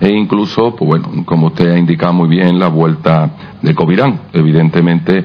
E 0.00 0.10
incluso, 0.10 0.76
pues 0.76 1.02
bueno, 1.02 1.24
como 1.26 1.48
usted 1.48 1.72
ha 1.72 1.78
indicado 1.78 2.12
muy 2.12 2.28
bien, 2.28 2.60
la 2.60 2.68
vuelta 2.68 3.30
de 3.60 3.74
Covirán. 3.74 4.20
Evidentemente, 4.32 5.24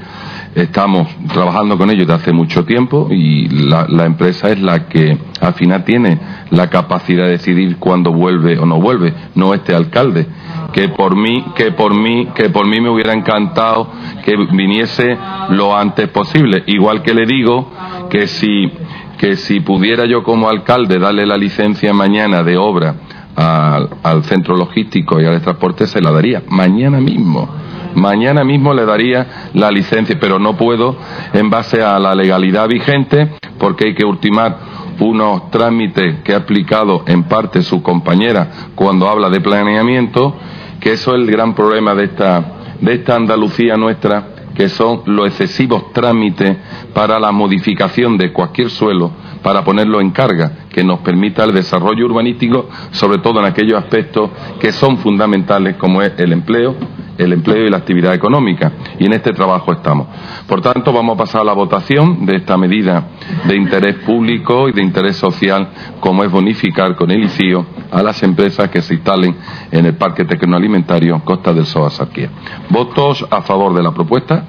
estamos 0.55 1.07
trabajando 1.31 1.77
con 1.77 1.91
ellos 1.91 2.07
desde 2.07 2.21
hace 2.21 2.33
mucho 2.33 2.65
tiempo 2.65 3.09
y 3.11 3.47
la, 3.49 3.85
la, 3.87 4.05
empresa 4.05 4.49
es 4.49 4.59
la 4.59 4.87
que 4.87 5.15
al 5.39 5.53
final 5.53 5.83
tiene 5.83 6.17
la 6.49 6.71
capacidad 6.71 7.25
de 7.25 7.33
decidir 7.33 7.77
cuándo 7.77 8.11
vuelve 8.11 8.57
o 8.57 8.65
no 8.65 8.81
vuelve, 8.81 9.13
no 9.35 9.53
este 9.53 9.75
alcalde 9.75 10.25
que 10.73 10.89
por 10.89 11.15
mí, 11.15 11.45
que 11.55 11.71
por 11.71 11.93
mí, 11.93 12.27
que 12.35 12.49
por 12.49 12.67
mí 12.67 12.81
me 12.81 12.89
hubiera 12.89 13.13
encantado 13.13 13.89
que 14.25 14.35
viniese 14.51 15.17
lo 15.49 15.77
antes 15.77 16.09
posible. 16.09 16.63
Igual 16.67 17.03
que 17.03 17.13
le 17.13 17.25
digo 17.25 17.71
que 18.09 18.27
si, 18.27 18.71
que 19.17 19.35
si 19.35 19.59
pudiera 19.59 20.05
yo 20.05 20.23
como 20.23 20.49
alcalde 20.49 20.99
darle 20.99 21.25
la 21.25 21.37
licencia 21.37 21.93
mañana 21.93 22.43
de 22.43 22.57
obra 22.57 22.95
al, 23.35 23.89
al 24.03 24.23
centro 24.23 24.57
logístico 24.57 25.21
y 25.21 25.25
al 25.25 25.41
transporte, 25.41 25.87
se 25.87 26.01
la 26.01 26.11
daría 26.11 26.43
mañana 26.49 26.99
mismo. 26.99 27.47
Mañana 27.95 28.43
mismo 28.43 28.73
le 28.73 28.85
daría 28.85 29.49
la 29.53 29.69
licencia, 29.69 30.17
pero 30.19 30.39
no 30.39 30.57
puedo, 30.57 30.97
en 31.33 31.51
base 31.51 31.83
a 31.83 31.99
la 31.99 32.15
legalidad 32.15 32.67
vigente, 32.67 33.33
porque 33.59 33.89
hay 33.89 33.93
que 33.93 34.03
ultimar 34.03 34.57
unos 34.99 35.51
trámites 35.51 36.21
que 36.23 36.33
ha 36.33 36.37
explicado 36.37 37.03
en 37.07 37.23
parte 37.23 37.61
su 37.61 37.81
compañera 37.81 38.69
cuando 38.75 39.07
habla 39.07 39.29
de 39.29 39.41
planeamiento, 39.41 40.35
que 40.83 40.91
eso 40.91 41.15
es 41.15 41.21
el 41.21 41.31
gran 41.31 41.55
problema 41.55 41.95
de 41.95 42.03
esta, 42.03 42.43
de 42.81 42.93
esta 42.93 43.15
Andalucía 43.15 43.77
nuestra, 43.77 44.27
que 44.53 44.67
son 44.67 45.03
los 45.05 45.27
excesivos 45.27 45.93
trámites 45.93 46.57
para 46.93 47.21
la 47.21 47.31
modificación 47.31 48.17
de 48.17 48.33
cualquier 48.33 48.69
suelo 48.69 49.09
para 49.41 49.63
ponerlo 49.63 50.01
en 50.01 50.11
carga, 50.11 50.51
que 50.69 50.83
nos 50.83 50.99
permita 50.99 51.45
el 51.45 51.53
desarrollo 51.53 52.05
urbanístico, 52.05 52.67
sobre 52.91 53.19
todo 53.19 53.39
en 53.39 53.45
aquellos 53.45 53.79
aspectos 53.79 54.29
que 54.59 54.73
son 54.73 54.97
fundamentales, 54.97 55.77
como 55.77 56.01
es 56.01 56.11
el 56.17 56.33
empleo, 56.33 56.75
el 57.17 57.33
empleo 57.33 57.65
y 57.65 57.69
la 57.69 57.77
actividad 57.77 58.13
económica. 58.13 58.71
Y 58.99 59.05
en 59.05 59.13
este 59.13 59.31
trabajo 59.33 59.71
estamos. 59.71 60.07
Por 60.47 60.61
tanto, 60.61 60.91
vamos 60.91 61.15
a 61.15 61.17
pasar 61.17 61.41
a 61.41 61.45
la 61.45 61.53
votación 61.53 62.25
de 62.25 62.37
esta 62.37 62.57
medida 62.57 63.07
de 63.45 63.55
interés 63.55 63.95
público 63.97 64.69
y 64.69 64.73
de 64.73 64.81
interés 64.81 65.17
social, 65.17 65.69
como 65.99 66.23
es 66.23 66.31
bonificar 66.31 66.95
con 66.95 67.11
el 67.11 67.23
ICIO 67.25 67.65
a 67.91 68.01
las 68.01 68.21
empresas 68.23 68.69
que 68.69 68.81
se 68.81 68.95
instalen 68.95 69.35
en 69.71 69.85
el 69.85 69.95
Parque 69.95 70.25
Tecnoalimentario 70.25 71.21
Costa 71.23 71.53
del 71.53 71.65
Sol 71.65 71.91
Sarquía. 71.91 72.29
¿Votos 72.69 73.25
a 73.29 73.41
favor 73.41 73.73
de 73.73 73.83
la 73.83 73.91
propuesta? 73.91 74.45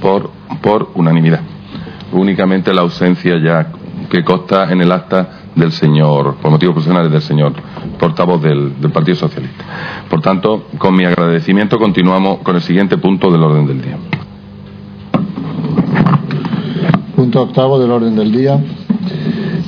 Por, 0.00 0.30
por 0.62 0.90
unanimidad 0.94 1.42
únicamente 2.12 2.72
la 2.72 2.82
ausencia 2.82 3.38
ya 3.38 3.72
que 4.10 4.24
consta 4.24 4.70
en 4.72 4.80
el 4.80 4.90
acta 4.90 5.39
del 5.54 5.72
señor, 5.72 6.36
por 6.36 6.50
motivos 6.50 6.74
personales 6.74 7.10
del 7.10 7.22
señor 7.22 7.52
portavoz 7.98 8.42
del, 8.42 8.72
Partido 8.92 9.16
Socialista. 9.16 9.64
Por 10.08 10.20
tanto, 10.20 10.64
con 10.78 10.94
mi 10.94 11.04
agradecimiento 11.04 11.78
continuamos 11.78 12.38
con 12.38 12.56
el 12.56 12.62
siguiente 12.62 12.98
punto 12.98 13.30
del 13.30 13.42
orden 13.42 13.66
del 13.66 13.82
día. 13.82 13.98
Punto 17.14 17.42
octavo 17.42 17.78
del 17.78 17.90
orden 17.90 18.16
del 18.16 18.32
día. 18.32 18.60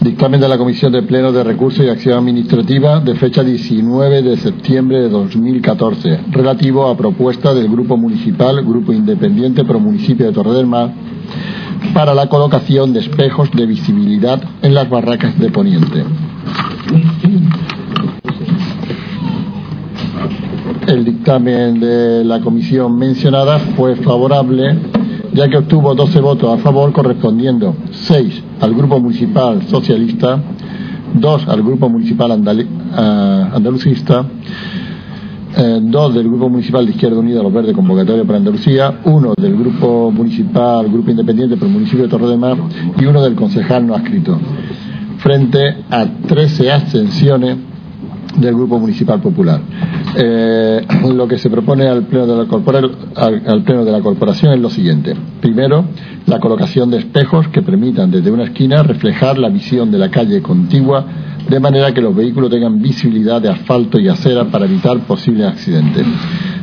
Dictamen 0.01 0.41
de 0.41 0.49
la 0.49 0.59
Comisión 0.59 0.91
de 0.93 1.03
Pleno 1.03 1.31
de 1.31 1.45
Recursos 1.45 1.85
y 1.85 1.89
Acción 1.89 2.19
Administrativa 2.19 2.99
de 2.99 3.15
fecha 3.15 3.45
19 3.45 4.23
de 4.23 4.37
septiembre 4.37 5.01
de 5.01 5.09
2014, 5.09 6.21
relativo 6.31 6.89
a 6.89 6.97
propuesta 6.97 7.55
del 7.55 7.69
Grupo 7.69 7.97
Municipal, 7.97 8.65
Grupo 8.65 8.93
Independiente 8.93 9.65
Pro 9.65 9.79
Municipio 9.79 10.27
de 10.27 10.33
Torre 10.33 10.55
del 10.55 10.67
Mar, 10.67 10.93
para 11.95 12.15
la 12.15 12.29
colocación 12.29 12.93
de 12.93 13.01
espejos 13.01 13.51
de 13.53 13.67
visibilidad 13.67 14.43
en 14.63 14.75
las 14.75 14.89
barracas 14.89 15.39
de 15.39 15.51
Poniente. 15.51 16.05
El 20.87 21.05
dictamen 21.05 21.81
de 21.81 22.25
la 22.25 22.41
comisión 22.41 22.97
mencionada 22.99 23.59
fue 23.77 23.97
favorable, 23.97 24.77
ya 25.33 25.49
que 25.49 25.59
obtuvo 25.59 25.95
12 25.95 26.21
votos 26.21 26.59
a 26.59 26.63
favor, 26.63 26.93
correspondiendo 26.93 27.77
6 27.91 28.43
al 28.61 28.75
Grupo 28.75 28.99
Municipal 28.99 29.63
Socialista, 29.69 30.41
2 31.15 31.49
al 31.49 31.63
Grupo 31.63 31.89
Municipal 31.89 32.31
eh, 32.33 33.47
Andalucista, 33.55 34.25
eh, 35.57 35.81
dos 35.83 36.15
del 36.15 36.29
Grupo 36.29 36.49
Municipal 36.49 36.87
de 36.87 36.93
Izquierda 36.93 37.19
Unida, 37.19 37.43
Los 37.43 37.53
Verdes, 37.53 37.75
convocatoria 37.75 38.25
para 38.25 38.39
Andalucía, 38.39 39.01
uno 39.05 39.35
del 39.37 39.57
Grupo 39.57 40.11
Municipal, 40.11 40.89
Grupo 40.89 41.11
Independiente 41.11 41.57
para 41.57 41.67
el 41.67 41.75
municipio 41.75 42.05
de 42.05 42.09
Torre 42.09 42.29
de 42.29 42.37
Mar 42.37 42.57
y 42.99 43.05
uno 43.05 43.23
del 43.23 43.35
concejal 43.35 43.87
no 43.87 43.95
adscrito, 43.95 44.39
frente 45.19 45.77
a 45.91 46.07
13 46.27 46.73
abstenciones 46.73 47.57
del 48.37 48.55
Grupo 48.55 48.79
Municipal 48.79 49.21
Popular. 49.21 49.61
Eh, 50.17 50.87
lo 51.15 51.29
que 51.29 51.39
se 51.39 51.51
propone 51.51 51.87
al 51.87 52.05
pleno, 52.05 52.27
de 52.27 52.37
la 52.37 53.43
al 53.47 53.63
pleno 53.63 53.85
de 53.85 53.93
la 53.93 54.01
Corporación 54.01 54.53
es 54.53 54.61
lo 54.61 54.71
siguiente. 54.71 55.15
Primero, 55.41 55.85
la 56.27 56.41
colocación 56.41 56.91
de 56.91 56.99
espejos 56.99 57.49
que 57.49 57.63
permitan 57.63 58.11
desde 58.11 58.31
una 58.31 58.45
esquina 58.45 58.83
reflejar 58.83 59.39
la 59.39 59.49
visión 59.49 59.91
de 59.91 59.99
la 59.99 60.11
calle 60.11 60.41
contigua 60.41 61.05
de 61.53 61.61
manera 61.61 61.93
que 61.93 62.01
los 62.01 62.17
vehículos 62.17 62.49
tengan 62.49 62.81
visibilidad 62.81 63.43
de 63.43 63.51
asfalto 63.51 64.01
y 64.01 64.09
acera 64.09 64.47
para 64.47 64.65
evitar 64.65 64.99
posibles 65.01 65.47
accidentes. 65.47 66.07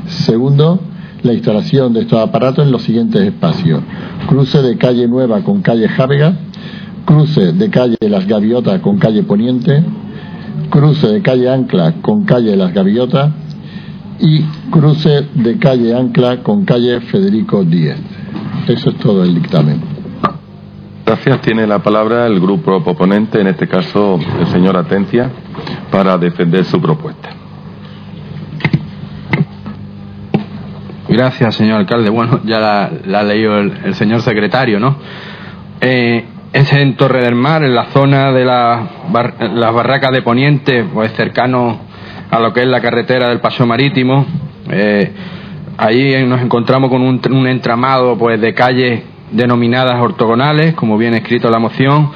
Segundo, 0.07 0.79
la 1.21 1.31
instalación 1.31 1.93
de 1.93 2.01
estos 2.01 2.19
aparatos 2.19 2.65
en 2.65 2.71
los 2.71 2.81
siguientes 2.81 3.21
espacios. 3.21 3.83
Cruce 4.27 4.63
de 4.63 4.77
calle 4.77 5.07
Nueva 5.07 5.43
con 5.43 5.61
calle 5.61 5.87
Jávega, 5.89 6.33
cruce 7.05 7.53
de 7.53 7.69
calle 7.69 7.97
Las 8.01 8.25
Gaviotas 8.25 8.81
con 8.81 8.97
calle 8.97 9.21
Poniente, 9.21 9.83
cruce 10.71 11.07
de 11.07 11.21
calle 11.21 11.51
Ancla 11.51 12.01
con 12.01 12.23
calle 12.23 12.55
Las 12.55 12.73
Gaviotas 12.73 13.31
y 14.19 14.41
cruce 14.71 15.27
de 15.35 15.59
calle 15.59 15.93
Ancla 15.93 16.41
con 16.41 16.65
calle 16.65 16.99
Federico 17.01 17.63
Díez. 17.63 17.97
Eso 18.67 18.89
es 18.89 18.97
todo 18.97 19.23
el 19.23 19.35
dictamen. 19.35 19.88
Gracias. 21.25 21.41
Tiene 21.41 21.67
la 21.67 21.79
palabra 21.79 22.27
el 22.27 22.39
grupo 22.39 22.81
proponente, 22.81 23.41
en 23.41 23.47
este 23.47 23.67
caso 23.67 24.17
el 24.39 24.47
señor 24.47 24.77
Atencia, 24.77 25.29
para 25.91 26.17
defender 26.17 26.63
su 26.63 26.81
propuesta. 26.81 27.29
Gracias, 31.09 31.55
señor 31.55 31.79
alcalde. 31.79 32.09
Bueno, 32.09 32.39
ya 32.45 32.59
la, 32.59 33.19
ha 33.19 33.23
leído 33.23 33.57
el, 33.57 33.93
señor 33.95 34.21
secretario, 34.21 34.79
¿no? 34.79 34.95
Eh, 35.81 36.23
es 36.53 36.71
en 36.71 36.95
Torre 36.95 37.21
del 37.21 37.35
Mar, 37.35 37.63
en 37.63 37.75
la 37.75 37.87
zona 37.87 38.31
de 38.31 38.45
la, 38.45 38.87
las 39.53 39.73
barracas 39.73 40.11
de 40.11 40.21
Poniente, 40.21 40.85
pues 40.85 41.11
cercano 41.13 41.79
a 42.31 42.39
lo 42.39 42.53
que 42.53 42.61
es 42.61 42.67
la 42.67 42.79
carretera 42.79 43.27
del 43.27 43.41
Paso 43.41 43.65
Marítimo. 43.65 44.25
Eh, 44.71 45.11
ahí 45.77 46.25
nos 46.25 46.39
encontramos 46.41 46.89
con 46.89 47.01
un, 47.01 47.19
un 47.29 47.47
entramado 47.47 48.17
pues 48.17 48.39
de 48.39 48.53
calles 48.53 49.03
denominadas 49.31 49.99
ortogonales, 50.01 50.73
como 50.75 50.97
viene 50.97 51.17
escrito 51.17 51.49
la 51.49 51.59
moción. 51.59 52.11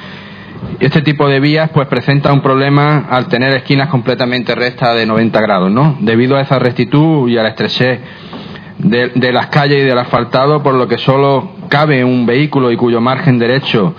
Este 0.80 1.02
tipo 1.02 1.28
de 1.28 1.40
vías 1.40 1.70
pues 1.70 1.88
presenta 1.88 2.32
un 2.32 2.40
problema 2.40 3.06
al 3.10 3.26
tener 3.28 3.52
esquinas 3.52 3.88
completamente 3.88 4.54
rectas 4.54 4.96
de 4.96 5.06
90 5.06 5.40
grados, 5.40 5.70
¿no? 5.70 5.96
Debido 6.00 6.36
a 6.36 6.40
esa 6.40 6.58
rectitud 6.58 7.28
y 7.28 7.36
a 7.36 7.42
la 7.42 7.50
estrechez 7.50 8.00
de, 8.78 9.12
de, 9.14 9.32
las 9.32 9.46
calles 9.48 9.82
y 9.82 9.86
del 9.86 9.98
asfaltado, 9.98 10.62
por 10.62 10.74
lo 10.74 10.88
que 10.88 10.98
solo 10.98 11.50
cabe 11.68 12.04
un 12.04 12.26
vehículo 12.26 12.70
y 12.70 12.76
cuyo 12.76 13.00
margen 13.00 13.38
derecho 13.38 13.94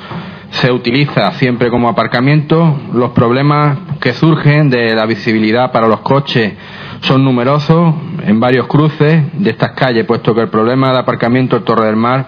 se 0.51 0.71
utiliza 0.71 1.31
siempre 1.33 1.69
como 1.69 1.89
aparcamiento, 1.89 2.75
los 2.93 3.11
problemas 3.11 3.77
que 3.99 4.13
surgen 4.13 4.69
de 4.69 4.95
la 4.95 5.05
visibilidad 5.05 5.71
para 5.71 5.87
los 5.87 5.99
coches 6.01 6.53
son 7.01 7.23
numerosos 7.23 7.93
en 8.25 8.39
varios 8.39 8.67
cruces 8.67 9.23
de 9.33 9.49
estas 9.49 9.71
calles, 9.71 10.05
puesto 10.05 10.33
que 10.33 10.41
el 10.41 10.49
problema 10.49 10.93
de 10.93 10.99
aparcamiento 10.99 11.57
en 11.57 11.63
Torre 11.63 11.87
del 11.87 11.95
Mar 11.95 12.25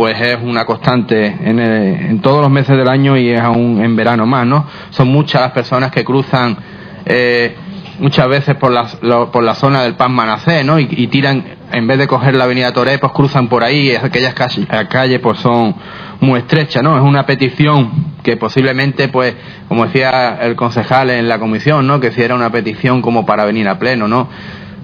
pues 0.00 0.18
es 0.18 0.38
una 0.42 0.64
constante 0.64 1.26
en, 1.26 2.22
todos 2.22 2.40
los 2.40 2.50
meses 2.50 2.74
del 2.74 2.88
año 2.88 3.18
y 3.18 3.28
es 3.28 3.40
aún 3.42 3.84
en 3.84 3.94
verano 3.96 4.24
más, 4.24 4.46
¿no? 4.46 4.64
Son 4.88 5.08
muchas 5.08 5.42
las 5.42 5.52
personas 5.52 5.90
que 5.90 6.02
cruzan 6.06 6.56
eh, 7.04 7.54
muchas 7.98 8.26
veces 8.26 8.54
por 8.54 8.72
la, 8.72 8.86
por 9.30 9.44
la 9.44 9.54
zona 9.54 9.82
del 9.82 9.96
Pan 9.96 10.12
Manacé, 10.12 10.64
¿no? 10.64 10.78
Y, 10.78 11.06
tiran, 11.08 11.44
en 11.70 11.86
vez 11.86 11.98
de 11.98 12.06
coger 12.06 12.34
la 12.34 12.44
avenida 12.44 12.72
Toré, 12.72 12.96
pues 12.96 13.12
cruzan 13.12 13.48
por 13.48 13.62
ahí, 13.62 13.94
aquellas 13.94 14.32
calles, 14.32 14.66
calles 14.88 15.20
pues 15.20 15.38
son 15.40 15.74
muy 16.20 16.40
estrechas, 16.40 16.82
¿no? 16.82 16.96
Es 16.96 17.02
una 17.02 17.26
petición 17.26 18.14
que 18.22 18.38
posiblemente, 18.38 19.08
pues, 19.08 19.34
como 19.68 19.84
decía 19.84 20.38
el 20.40 20.56
concejal 20.56 21.10
en 21.10 21.28
la 21.28 21.38
comisión, 21.38 21.86
¿no? 21.86 22.00
Que 22.00 22.10
si 22.10 22.22
era 22.22 22.34
una 22.34 22.50
petición 22.50 23.02
como 23.02 23.26
para 23.26 23.44
venir 23.44 23.68
a 23.68 23.78
pleno, 23.78 24.08
¿no? 24.08 24.30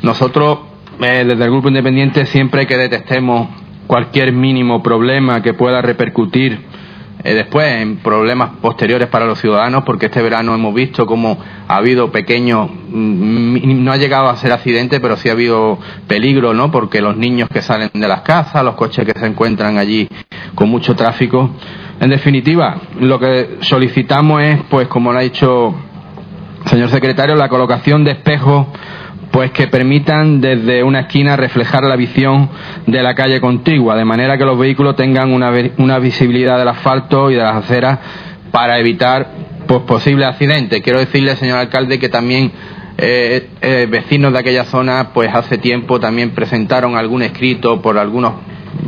Nosotros, 0.03 0.59
eh, 1.01 1.25
desde 1.27 1.43
el 1.43 1.51
Grupo 1.51 1.69
Independiente, 1.69 2.27
siempre 2.27 2.67
que 2.67 2.77
detestemos 2.77 3.65
cualquier 3.87 4.33
mínimo 4.33 4.83
problema 4.83 5.43
que 5.43 5.55
pueda 5.55 5.83
repercutir 5.83 6.61
eh, 7.25 7.35
después 7.35 7.67
en 7.83 7.97
problemas 7.97 8.51
posteriores 8.61 9.09
para 9.09 9.27
los 9.27 9.41
ciudadanos, 9.41 9.83
porque 9.85 10.07
este 10.07 10.23
verano 10.23 10.55
hemos 10.55 10.73
visto 10.73 11.07
cómo 11.07 11.39
ha 11.67 11.77
habido 11.77 12.13
pequeños, 12.13 12.71
mm, 12.71 13.83
no 13.83 13.91
ha 13.91 13.97
llegado 13.97 14.29
a 14.29 14.37
ser 14.37 14.53
accidente, 14.53 15.01
pero 15.01 15.17
sí 15.17 15.29
ha 15.29 15.33
habido 15.33 15.79
peligro, 16.07 16.55
¿no? 16.55 16.71
Porque 16.71 17.01
los 17.01 17.17
niños 17.17 17.49
que 17.49 17.63
salen 17.63 17.91
de 17.93 18.07
las 18.07 18.21
casas, 18.21 18.63
los 18.63 18.77
coches 18.77 19.05
que 19.05 19.19
se 19.19 19.27
encuentran 19.27 19.77
allí 19.77 20.09
con 20.55 20.69
mucho 20.69 20.95
tráfico. 20.95 21.51
En 22.01 22.11
definitiva, 22.11 22.77
lo 23.01 23.19
que 23.19 23.57
solicitamos 23.61 24.43
es, 24.43 24.61
pues, 24.71 24.87
como 24.87 25.13
lo 25.13 25.19
ha 25.19 25.23
dicho 25.23 25.75
el 26.65 26.71
señor 26.71 26.91
secretario, 26.91 27.35
la 27.35 27.49
colocación 27.49 28.05
de 28.05 28.13
espejos 28.13 28.67
pues 29.37 29.51
que 29.51 29.67
permitan 29.67 30.41
desde 30.41 30.83
una 30.83 31.01
esquina 31.01 31.37
reflejar 31.37 31.83
la 31.83 31.95
visión 31.95 32.49
de 32.87 33.03
la 33.03 33.15
calle 33.15 33.39
contigua, 33.39 33.95
de 33.95 34.03
manera 34.07 34.39
que 34.39 34.47
los 34.47 34.59
vehículos 34.59 34.97
tengan 34.97 35.31
una, 35.31 35.53
una 35.77 35.99
visibilidad 35.99 36.57
del 36.59 36.69
asfalto 36.69 37.31
y 37.31 37.35
de 37.35 37.43
las 37.43 37.57
aceras 37.57 37.99
para 38.51 38.79
evitar 38.79 39.29
pues, 39.67 39.83
posibles 39.83 40.27
accidentes. 40.27 40.81
Quiero 40.81 41.01
decirle, 41.01 41.37
señor 41.37 41.59
alcalde, 41.59 41.99
que 41.99 42.09
también 42.09 42.51
eh, 42.97 43.51
eh, 43.61 43.87
vecinos 43.91 44.33
de 44.33 44.39
aquella 44.39 44.65
zona, 44.65 45.11
pues 45.13 45.29
hace 45.35 45.59
tiempo 45.59 46.01
también 46.01 46.31
presentaron 46.31 46.97
algún 46.97 47.21
escrito 47.21 47.83
por 47.83 47.99
algunos 47.99 48.33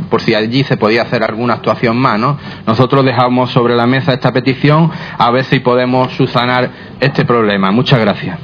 por 0.09 0.19
si 0.19 0.33
allí 0.33 0.63
se 0.63 0.77
podía 0.77 1.03
hacer 1.03 1.21
alguna 1.21 1.53
actuación 1.53 1.95
más, 1.95 2.19
¿no? 2.19 2.39
Nosotros 2.65 3.05
dejamos 3.05 3.51
sobre 3.51 3.75
la 3.75 3.85
mesa 3.85 4.13
esta 4.13 4.33
petición 4.33 4.89
a 5.15 5.29
ver 5.29 5.43
si 5.43 5.59
podemos 5.59 6.11
subsanar 6.13 6.71
este 6.99 7.23
problema. 7.23 7.69
Muchas 7.69 7.99
gracias. 7.99 8.39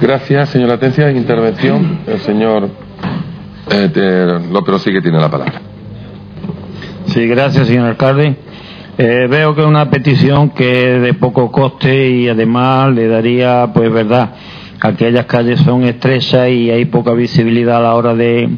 Gracias, 0.00 0.48
señora 0.48 0.74
Atencia. 0.74 1.10
Intervención, 1.10 1.98
el 2.06 2.20
señor 2.20 2.70
eh, 3.70 4.40
López 4.50 4.80
sí 4.80 4.90
tiene 5.02 5.20
la 5.20 5.30
palabra. 5.30 5.60
Sí, 7.04 7.26
gracias, 7.26 7.66
señor 7.66 7.86
alcalde. 7.86 8.34
Eh, 8.96 9.26
veo 9.28 9.54
que 9.54 9.60
es 9.60 9.66
una 9.66 9.90
petición 9.90 10.50
que 10.50 10.96
es 10.96 11.02
de 11.02 11.12
poco 11.12 11.52
coste 11.52 12.08
y 12.08 12.28
además 12.30 12.94
le 12.94 13.08
daría, 13.08 13.70
pues 13.74 13.92
verdad, 13.92 14.30
aquellas 14.80 15.26
calles 15.26 15.60
son 15.60 15.84
estrechas 15.84 16.48
y 16.48 16.70
hay 16.70 16.86
poca 16.86 17.12
visibilidad 17.12 17.76
a 17.76 17.80
la 17.80 17.94
hora 17.94 18.14
de, 18.14 18.48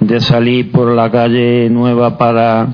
de 0.00 0.20
salir 0.20 0.70
por 0.72 0.92
la 0.92 1.10
calle 1.10 1.70
nueva 1.70 2.18
para 2.18 2.68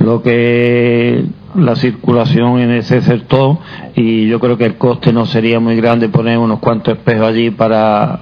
lo 0.00 0.22
que 0.22 1.24
la 1.54 1.74
circulación 1.76 2.60
en 2.60 2.70
ese 2.70 3.00
sector 3.02 3.58
y 3.96 4.28
yo 4.28 4.38
creo 4.40 4.56
que 4.56 4.66
el 4.66 4.76
coste 4.76 5.12
no 5.12 5.26
sería 5.26 5.60
muy 5.60 5.76
grande 5.76 6.08
poner 6.08 6.38
unos 6.38 6.60
cuantos 6.60 6.96
espejos 6.96 7.26
allí 7.26 7.50
para 7.50 8.20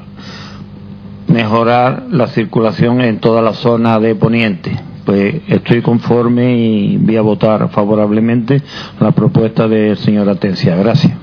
mejorar 1.29 2.05
la 2.11 2.27
circulación 2.29 3.01
en 3.01 3.19
toda 3.19 3.43
la 3.43 3.53
zona 3.53 3.99
de 3.99 4.15
Poniente. 4.15 4.77
Pues 5.05 5.37
estoy 5.49 5.83
conforme 5.83 6.57
y 6.59 6.97
voy 6.99 7.17
a 7.17 7.23
votar 7.23 7.69
favorablemente 7.71 8.63
la 9.01 9.13
propuesta 9.13 9.69
del 9.69 9.97
señor 9.97 10.29
Atencia. 10.29 10.77
Gracias. 10.77 11.15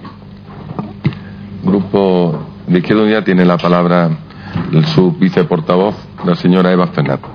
Grupo 1.64 2.40
de 2.68 2.80
Izquierda 2.80 3.03
Unida 3.03 3.23
tiene 3.23 3.45
la 3.45 3.57
palabra 3.57 4.10
su 4.95 5.11
viceportavoz, 5.11 5.95
la 6.26 6.36
señora 6.36 6.72
Eva 6.72 6.88
Fernández. 6.88 7.26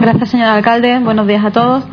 Gracias, 0.00 0.30
señor 0.30 0.48
alcalde. 0.48 0.98
Buenos 1.00 1.26
días 1.26 1.44
a 1.44 1.50
todos. 1.50 1.84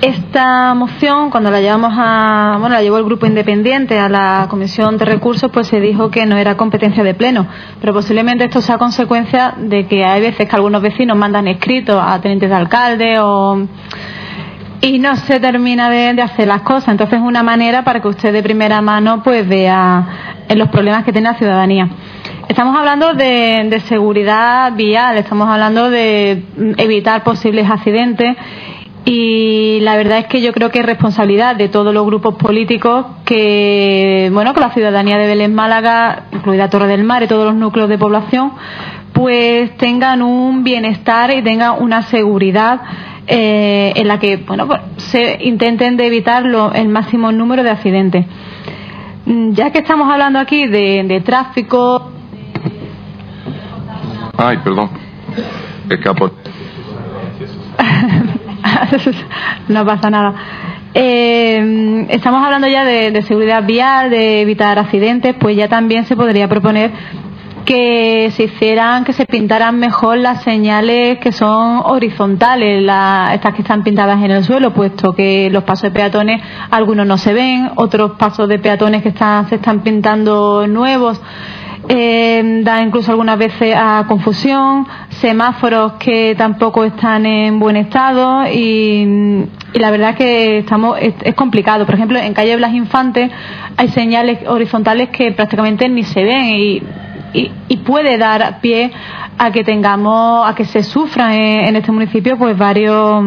Esta 0.00 0.74
moción, 0.74 1.30
cuando 1.30 1.50
la 1.50 1.60
llevamos 1.60 1.92
a, 1.96 2.56
bueno, 2.60 2.74
la 2.74 2.82
llevó 2.82 2.98
el 2.98 3.04
grupo 3.04 3.26
independiente 3.26 3.98
a 3.98 4.08
la 4.08 4.46
Comisión 4.50 4.98
de 4.98 5.04
Recursos, 5.04 5.50
pues 5.50 5.68
se 5.68 5.80
dijo 5.80 6.10
que 6.10 6.26
no 6.26 6.36
era 6.36 6.56
competencia 6.56 7.02
de 7.02 7.14
pleno. 7.14 7.46
Pero 7.80 7.94
posiblemente 7.94 8.44
esto 8.44 8.60
sea 8.60 8.76
consecuencia 8.76 9.54
de 9.56 9.86
que 9.86 10.04
hay 10.04 10.20
veces 10.20 10.48
que 10.48 10.56
algunos 10.56 10.82
vecinos 10.82 11.16
mandan 11.16 11.48
escritos 11.48 12.02
a 12.04 12.20
tenientes 12.20 12.50
de 12.50 12.56
alcalde 12.56 13.18
o 13.18 13.66
y 14.82 14.98
no 14.98 15.16
se 15.16 15.40
termina 15.40 15.88
de, 15.88 16.20
hacer 16.20 16.48
las 16.48 16.60
cosas. 16.60 16.88
Entonces 16.88 17.18
es 17.18 17.24
una 17.24 17.42
manera 17.42 17.84
para 17.84 18.00
que 18.00 18.08
usted 18.08 18.32
de 18.32 18.42
primera 18.42 18.82
mano 18.82 19.22
pues 19.22 19.48
vea 19.48 20.06
los 20.54 20.68
problemas 20.68 21.04
que 21.04 21.12
tiene 21.12 21.30
la 21.30 21.38
ciudadanía. 21.38 21.88
Estamos 22.48 22.76
hablando 22.76 23.14
de, 23.14 23.66
de 23.70 23.80
seguridad 23.80 24.72
vial, 24.74 25.16
estamos 25.16 25.48
hablando 25.48 25.88
de 25.88 26.44
evitar 26.76 27.24
posibles 27.24 27.70
accidentes 27.70 28.36
y 29.06 29.80
la 29.80 29.96
verdad 29.96 30.18
es 30.18 30.26
que 30.26 30.40
yo 30.40 30.52
creo 30.52 30.70
que 30.70 30.78
es 30.78 30.86
responsabilidad 30.86 31.56
de 31.56 31.68
todos 31.68 31.92
los 31.92 32.06
grupos 32.06 32.36
políticos 32.36 33.04
que, 33.26 34.30
bueno, 34.32 34.54
que 34.54 34.60
la 34.60 34.70
ciudadanía 34.70 35.18
de 35.18 35.26
Belén 35.26 35.54
Málaga, 35.54 36.24
incluida 36.32 36.70
Torre 36.70 36.86
del 36.86 37.04
Mar 37.04 37.22
y 37.22 37.26
todos 37.26 37.44
los 37.44 37.54
núcleos 37.54 37.90
de 37.90 37.98
población, 37.98 38.52
pues 39.12 39.76
tengan 39.76 40.22
un 40.22 40.64
bienestar 40.64 41.30
y 41.36 41.42
tengan 41.42 41.82
una 41.82 42.02
seguridad 42.02 42.80
eh, 43.26 43.92
en 43.94 44.08
la 44.08 44.18
que, 44.18 44.38
bueno, 44.38 44.66
pues, 44.66 44.80
se 44.96 45.38
intenten 45.42 45.98
de 45.98 46.06
evitar 46.06 46.44
el 46.74 46.88
máximo 46.88 47.30
número 47.30 47.62
de 47.62 47.70
accidentes. 47.70 48.26
Mm, 49.26 49.52
ya 49.52 49.70
que 49.70 49.80
estamos 49.80 50.10
hablando 50.10 50.38
aquí 50.38 50.66
de, 50.66 51.04
de 51.04 51.20
tráfico. 51.20 52.10
Ay, 54.36 54.58
perdón. 54.64 54.90
Escapo. 55.90 56.30
no 59.68 59.84
pasa 59.84 60.10
nada. 60.10 60.34
Eh, 60.94 62.06
estamos 62.10 62.44
hablando 62.44 62.68
ya 62.68 62.84
de, 62.84 63.22
seguridad 63.22 63.64
vial, 63.64 64.10
de 64.10 64.42
evitar 64.42 64.78
accidentes, 64.78 65.34
pues 65.38 65.56
ya 65.56 65.68
también 65.68 66.04
se 66.04 66.16
podría 66.16 66.48
proponer 66.48 66.92
que 67.64 68.30
se 68.32 68.44
hicieran, 68.44 69.04
que 69.04 69.14
se 69.14 69.24
pintaran 69.24 69.78
mejor 69.78 70.18
las 70.18 70.42
señales 70.42 71.18
que 71.18 71.32
son 71.32 71.80
horizontales, 71.84 72.82
estas 73.32 73.54
que 73.54 73.62
están 73.62 73.82
pintadas 73.82 74.22
en 74.22 74.30
el 74.30 74.44
suelo, 74.44 74.74
puesto 74.74 75.14
que 75.14 75.48
los 75.50 75.64
pasos 75.64 75.84
de 75.84 75.90
peatones 75.90 76.42
algunos 76.70 77.06
no 77.06 77.16
se 77.16 77.32
ven, 77.32 77.70
otros 77.76 78.12
pasos 78.12 78.48
de 78.48 78.58
peatones 78.58 79.02
que 79.02 79.08
están, 79.08 79.48
se 79.48 79.56
están 79.56 79.80
pintando 79.80 80.66
nuevos 80.66 81.20
eh, 81.88 82.60
da 82.62 82.82
incluso 82.82 83.10
algunas 83.10 83.38
veces 83.38 83.74
a 83.76 84.04
confusión, 84.08 84.86
semáforos 85.10 85.94
que 85.94 86.34
tampoco 86.36 86.84
están 86.84 87.26
en 87.26 87.58
buen 87.58 87.76
estado 87.76 88.46
y, 88.46 89.44
la 89.74 89.90
verdad 89.90 90.14
que 90.14 90.58
estamos 90.58 90.98
es, 91.00 91.34
complicado. 91.34 91.84
Por 91.84 91.94
ejemplo, 91.94 92.18
en 92.18 92.32
calle 92.32 92.56
Blas 92.56 92.72
Infantes 92.72 93.30
hay 93.76 93.88
señales 93.88 94.46
horizontales 94.46 95.08
que 95.10 95.32
prácticamente 95.32 95.88
ni 95.88 96.04
se 96.04 96.22
ven 96.22 96.44
y, 96.46 96.82
y, 97.68 97.76
puede 97.78 98.16
dar 98.18 98.60
pie 98.60 98.92
a 99.36 99.50
que 99.50 99.64
tengamos, 99.64 100.48
a 100.48 100.54
que 100.54 100.64
se 100.64 100.82
sufran 100.82 101.32
en 101.32 101.76
este 101.76 101.90
municipio 101.90 102.38
pues 102.38 102.56
varios 102.56 103.24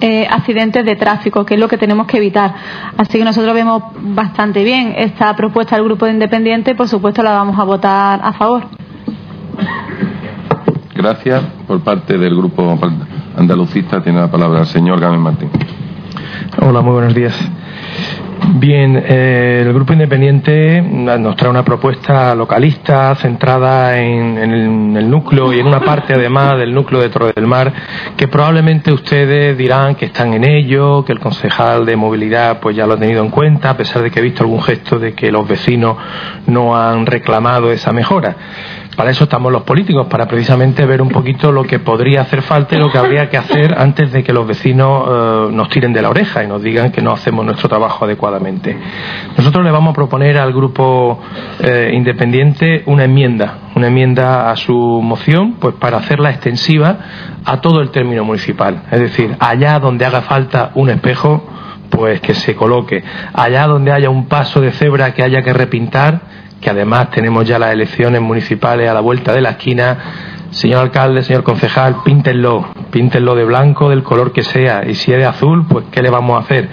eh, 0.00 0.26
accidentes 0.28 0.84
de 0.84 0.96
tráfico, 0.96 1.44
que 1.44 1.54
es 1.54 1.60
lo 1.60 1.68
que 1.68 1.78
tenemos 1.78 2.06
que 2.06 2.18
evitar. 2.18 2.54
Así 2.96 3.18
que 3.18 3.24
nosotros 3.24 3.54
vemos 3.54 3.82
bastante 4.00 4.64
bien 4.64 4.94
esta 4.96 5.34
propuesta 5.36 5.76
del 5.76 5.84
Grupo 5.84 6.06
de 6.06 6.12
Independiente 6.12 6.74
por 6.74 6.88
supuesto 6.88 7.22
la 7.22 7.32
vamos 7.32 7.58
a 7.58 7.64
votar 7.64 8.20
a 8.22 8.32
favor. 8.32 8.64
Gracias. 10.94 11.42
Por 11.66 11.80
parte 11.80 12.18
del 12.18 12.36
Grupo 12.36 12.78
Andalucista 13.36 14.02
tiene 14.02 14.20
la 14.20 14.30
palabra 14.30 14.60
el 14.60 14.66
señor 14.66 15.00
Gámez 15.00 15.20
Martín. 15.20 15.50
Hola, 16.60 16.80
muy 16.80 16.92
buenos 16.92 17.14
días. 17.14 17.34
Bien, 18.48 19.00
eh, 19.06 19.62
el 19.64 19.72
Grupo 19.72 19.92
Independiente 19.92 20.82
nos 20.82 21.36
trae 21.36 21.48
una 21.48 21.64
propuesta 21.64 22.34
localista 22.34 23.14
centrada 23.14 23.98
en, 23.98 24.36
el, 24.96 25.08
núcleo 25.08 25.52
y 25.52 25.60
en 25.60 25.66
una 25.66 25.80
parte 25.80 26.14
además 26.14 26.58
del 26.58 26.74
núcleo 26.74 27.00
de 27.00 27.08
Torre 27.08 27.32
del 27.34 27.46
Mar 27.46 27.72
que 28.16 28.26
probablemente 28.26 28.92
ustedes 28.92 29.56
dirán 29.56 29.94
que 29.94 30.06
están 30.06 30.34
en 30.34 30.44
ello, 30.44 31.04
que 31.04 31.12
el 31.12 31.20
concejal 31.20 31.86
de 31.86 31.94
movilidad 31.96 32.58
pues 32.58 32.74
ya 32.74 32.86
lo 32.86 32.94
ha 32.94 32.98
tenido 32.98 33.22
en 33.22 33.30
cuenta, 33.30 33.70
a 33.70 33.76
pesar 33.76 34.02
de 34.02 34.10
que 34.10 34.18
he 34.18 34.22
visto 34.22 34.42
algún 34.42 34.62
gesto 34.62 34.98
de 34.98 35.14
que 35.14 35.30
los 35.30 35.46
vecinos 35.46 35.96
no 36.46 36.76
han 36.76 37.06
reclamado 37.06 37.70
esa 37.70 37.92
mejora. 37.92 38.36
Para 38.96 39.10
eso 39.10 39.24
estamos 39.24 39.50
los 39.50 39.62
políticos, 39.62 40.06
para 40.08 40.26
precisamente 40.26 40.84
ver 40.84 41.00
un 41.00 41.08
poquito 41.08 41.50
lo 41.50 41.64
que 41.64 41.78
podría 41.78 42.20
hacer 42.22 42.42
falta 42.42 42.76
y 42.76 42.78
lo 42.78 42.90
que 42.90 42.98
habría 42.98 43.30
que 43.30 43.38
hacer 43.38 43.74
antes 43.76 44.12
de 44.12 44.22
que 44.22 44.34
los 44.34 44.46
vecinos 44.46 45.04
eh, 45.08 45.52
nos 45.52 45.70
tiren 45.70 45.94
de 45.94 46.02
la 46.02 46.10
oreja 46.10 46.44
y 46.44 46.46
nos 46.46 46.62
digan 46.62 46.92
que 46.92 47.00
no 47.00 47.12
hacemos 47.12 47.44
nuestro 47.44 47.70
trabajo 47.70 48.04
adecuadamente. 48.04 48.76
Nosotros 49.36 49.64
le 49.64 49.70
vamos 49.70 49.92
a 49.92 49.94
proponer 49.94 50.36
al 50.36 50.52
grupo 50.52 51.18
eh, 51.60 51.90
independiente 51.94 52.82
una 52.84 53.04
enmienda, 53.04 53.70
una 53.74 53.86
enmienda 53.86 54.50
a 54.50 54.56
su 54.56 54.74
moción, 54.74 55.54
pues 55.54 55.74
para 55.76 55.96
hacerla 55.96 56.28
extensiva 56.28 56.98
a 57.46 57.62
todo 57.62 57.80
el 57.80 57.90
término 57.90 58.24
municipal. 58.24 58.82
Es 58.90 59.00
decir, 59.00 59.34
allá 59.40 59.78
donde 59.78 60.04
haga 60.04 60.20
falta 60.20 60.70
un 60.74 60.90
espejo, 60.90 61.48
pues 61.88 62.20
que 62.20 62.34
se 62.34 62.54
coloque. 62.54 63.02
Allá 63.32 63.66
donde 63.66 63.92
haya 63.92 64.10
un 64.10 64.26
paso 64.26 64.60
de 64.60 64.72
cebra 64.72 65.14
que 65.14 65.22
haya 65.22 65.42
que 65.42 65.52
repintar, 65.52 66.20
que 66.62 66.70
además 66.70 67.10
tenemos 67.10 67.44
ya 67.46 67.58
las 67.58 67.72
elecciones 67.72 68.22
municipales 68.22 68.88
a 68.88 68.94
la 68.94 69.00
vuelta 69.00 69.34
de 69.34 69.40
la 69.42 69.50
esquina. 69.50 69.98
Señor 70.50 70.82
alcalde, 70.82 71.22
señor 71.22 71.42
concejal, 71.42 71.96
píntenlo, 72.04 72.68
píntenlo 72.90 73.34
de 73.34 73.44
blanco, 73.44 73.90
del 73.90 74.02
color 74.02 74.32
que 74.32 74.42
sea, 74.42 74.84
y 74.86 74.94
si 74.94 75.10
es 75.10 75.18
de 75.18 75.24
azul, 75.24 75.66
pues 75.66 75.86
¿qué 75.90 76.02
le 76.02 76.10
vamos 76.10 76.36
a 76.36 76.44
hacer? 76.44 76.68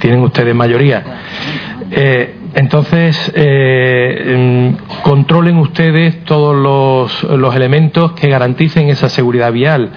Tienen 0.00 0.20
ustedes 0.20 0.54
mayoría. 0.54 1.04
Eh, 1.90 2.34
entonces, 2.54 3.30
eh, 3.34 4.74
controlen 5.02 5.58
ustedes 5.58 6.24
todos 6.24 6.56
los, 6.56 7.38
los 7.38 7.54
elementos 7.54 8.12
que 8.12 8.28
garanticen 8.28 8.88
esa 8.88 9.08
seguridad 9.08 9.52
vial 9.52 9.92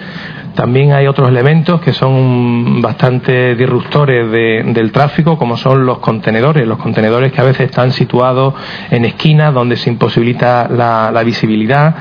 también 0.56 0.94
hay 0.94 1.08
otros 1.08 1.30
elementos 1.30 1.82
que 1.82 1.94
son 1.94 2.82
bastante 2.82 3.56
disruptores 3.56 4.32
del 4.32 4.92
tráfico, 4.92 5.38
como 5.38 5.58
son 5.58 5.86
los 5.86 6.00
contenedores. 6.00 6.68
Los 6.68 6.78
contenedores 6.78 7.32
que 7.32 7.42
a 7.42 7.44
veces 7.44 7.68
están 7.68 7.92
situados 7.92 8.54
en 8.90 9.06
esquinas 9.06 9.54
donde 9.54 9.76
se 9.78 9.90
imposibilita 9.90 10.68
la, 10.70 11.22
visibilidad 11.24 11.96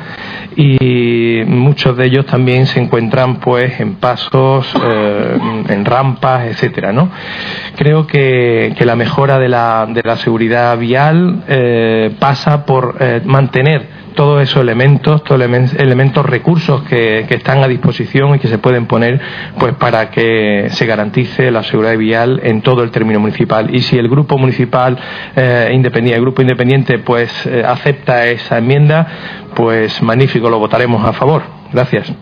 y 0.56 1.42
muchos 1.46 1.96
de 1.96 2.06
ellos 2.06 2.24
también 2.24 2.66
se 2.66 2.80
encuentran 2.80 3.36
pues 3.36 3.78
en 3.80 3.96
pasos, 3.96 4.66
eh, 4.82 5.38
en 5.68 5.84
rampas, 5.84 6.46
etcétera, 6.46 6.90
¿no? 6.92 7.10
Creo 7.76 8.06
que, 8.06 8.74
la 8.80 8.96
mejora 8.96 9.38
de 9.38 9.48
la, 9.48 9.86
de 9.88 10.00
la 10.02 10.16
seguridad 10.16 10.76
vial 10.78 11.44
eh, 11.46 12.14
pasa 12.18 12.64
por 12.64 12.96
eh, 12.98 13.20
mantener 13.24 13.99
todos 14.14 14.42
esos 14.42 14.62
elementos, 14.62 15.24
todos 15.24 15.40
elementos, 15.40 16.26
recursos 16.26 16.82
que, 16.82 17.26
están 17.28 17.62
a 17.62 17.68
disposición 17.68 18.34
y 18.34 18.38
que 18.38 18.48
se 18.48 18.58
pueden 18.58 18.86
poner 18.86 19.20
pues 19.58 19.74
para 19.74 20.10
que 20.10 20.68
se 20.70 20.86
garantice 20.86 21.50
la 21.50 21.62
seguridad 21.62 21.96
vial 21.96 22.40
en 22.42 22.62
todo 22.62 22.82
el 22.82 22.90
término 22.90 23.20
municipal. 23.20 23.74
Y 23.74 23.80
si 23.80 23.98
el 23.98 24.08
grupo 24.08 24.36
municipal 24.38 24.98
eh, 25.36 25.70
independiente, 25.72 26.16
el 26.16 26.22
grupo 26.22 26.42
independiente 26.42 26.98
pues 26.98 27.46
eh, 27.46 27.64
acepta 27.66 28.26
esa 28.26 28.58
enmienda, 28.58 29.06
pues 29.54 30.02
magnífico, 30.02 30.50
lo 30.50 30.58
votaremos 30.58 31.04
a 31.04 31.12
favor. 31.12 31.42
Gracias. 31.72 32.12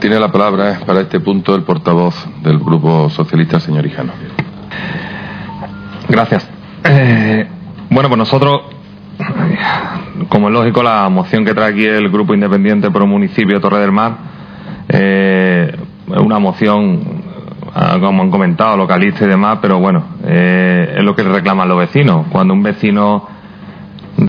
Tiene 0.00 0.18
la 0.18 0.32
palabra 0.32 0.80
para 0.84 1.02
este 1.02 1.20
punto 1.20 1.54
el 1.54 1.62
portavoz 1.62 2.26
del 2.42 2.58
Grupo 2.58 3.08
Socialista, 3.10 3.60
señor 3.60 3.86
Hijano. 3.86 4.12
Gracias. 6.08 6.48
Eh, 6.84 7.46
bueno, 7.92 8.08
pues 8.08 8.18
nosotros, 8.18 8.62
como 10.28 10.48
es 10.48 10.54
lógico, 10.54 10.82
la 10.82 11.08
moción 11.08 11.44
que 11.44 11.54
trae 11.54 11.72
aquí 11.72 11.84
el 11.84 12.08
Grupo 12.08 12.34
Independiente 12.34 12.90
por 12.90 13.02
un 13.02 13.10
municipio 13.10 13.60
Torre 13.60 13.80
del 13.80 13.92
Mar 13.92 14.32
eh, 14.88 15.74
una 16.06 16.38
moción, 16.38 17.00
ah, 17.74 17.96
como 18.00 18.22
han 18.22 18.30
comentado, 18.30 18.76
localista 18.76 19.24
y 19.24 19.28
demás, 19.28 19.58
pero 19.62 19.78
bueno, 19.78 20.04
eh, 20.24 20.94
es 20.98 21.04
lo 21.04 21.14
que 21.14 21.22
reclaman 21.22 21.68
los 21.68 21.78
vecinos. 21.78 22.26
Cuando 22.30 22.54
un 22.54 22.62
vecino 22.62 23.28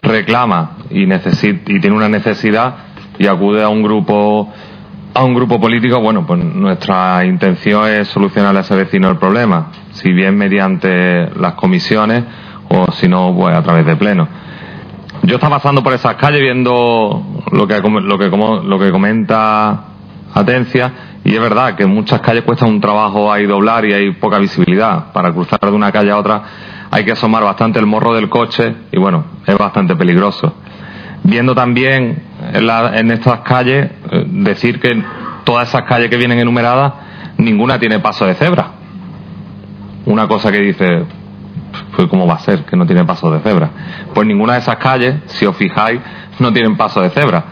reclama 0.01 0.77
y, 0.89 1.03
y 1.03 1.79
tiene 1.79 1.95
una 1.95 2.09
necesidad 2.09 2.75
y 3.17 3.27
acude 3.27 3.63
a 3.63 3.69
un 3.69 3.83
grupo 3.83 4.51
a 5.15 5.23
un 5.23 5.35
grupo 5.35 5.59
político, 5.59 5.99
bueno, 5.99 6.25
pues 6.25 6.43
nuestra 6.43 7.23
intención 7.23 7.87
es 7.87 8.07
solucionar 8.07 8.57
a 8.57 8.61
ese 8.61 8.75
vecino 8.75 9.09
el 9.09 9.17
problema, 9.17 9.67
si 9.91 10.11
bien 10.11 10.35
mediante 10.35 11.29
las 11.35 11.53
comisiones 11.53 12.23
o 12.73 12.91
si 12.91 13.07
no, 13.07 13.33
pues 13.35 13.55
a 13.55 13.61
través 13.61 13.85
de 13.85 13.95
pleno. 13.95 14.27
Yo 15.23 15.35
estaba 15.35 15.57
pasando 15.57 15.83
por 15.83 15.93
esas 15.93 16.15
calles 16.15 16.41
viendo 16.41 17.23
lo 17.51 17.67
que, 17.67 17.79
lo 17.79 18.17
que, 18.17 18.29
lo 18.29 18.79
que 18.79 18.91
comenta 18.91 19.85
Atencia 20.33 20.91
y 21.23 21.35
es 21.35 21.39
verdad 21.39 21.75
que 21.75 21.83
en 21.83 21.91
muchas 21.91 22.19
calles 22.21 22.43
cuesta 22.43 22.65
un 22.65 22.81
trabajo 22.81 23.31
ahí 23.31 23.45
doblar 23.45 23.85
y 23.85 23.93
hay 23.93 24.11
poca 24.13 24.39
visibilidad. 24.39 25.11
Para 25.13 25.31
cruzar 25.31 25.59
de 25.59 25.71
una 25.71 25.91
calle 25.91 26.11
a 26.11 26.17
otra 26.17 26.43
hay 26.89 27.05
que 27.05 27.11
asomar 27.11 27.43
bastante 27.43 27.79
el 27.79 27.85
morro 27.85 28.13
del 28.13 28.29
coche 28.29 28.75
y 28.91 28.99
bueno, 28.99 29.23
es 29.45 29.57
bastante 29.57 29.95
peligroso. 29.95 30.55
Viendo 31.23 31.55
también 31.55 32.23
en, 32.51 33.11
estas 33.11 33.39
calles, 33.39 33.91
eh, 34.11 34.25
decir 34.27 34.79
que 34.79 35.01
todas 35.43 35.69
esas 35.69 35.83
calles 35.83 36.09
que 36.09 36.17
vienen 36.17 36.39
enumeradas, 36.39 36.93
ninguna 37.37 37.79
tiene 37.79 37.99
paso 37.99 38.25
de 38.25 38.33
cebra. 38.33 38.71
Una 40.05 40.27
cosa 40.27 40.51
que 40.51 40.59
dice, 40.59 41.05
pues 41.95 42.07
¿cómo 42.07 42.27
va 42.27 42.35
a 42.35 42.39
ser 42.39 42.65
que 42.65 42.75
no 42.75 42.85
tiene 42.85 43.05
paso 43.05 43.31
de 43.31 43.39
cebra? 43.39 43.69
Pues 44.13 44.27
ninguna 44.27 44.53
de 44.53 44.59
esas 44.59 44.77
calles, 44.77 45.15
si 45.27 45.45
os 45.45 45.55
fijáis, 45.55 45.99
no 46.39 46.51
tienen 46.51 46.75
paso 46.75 47.01
de 47.01 47.09
cebra. 47.09 47.45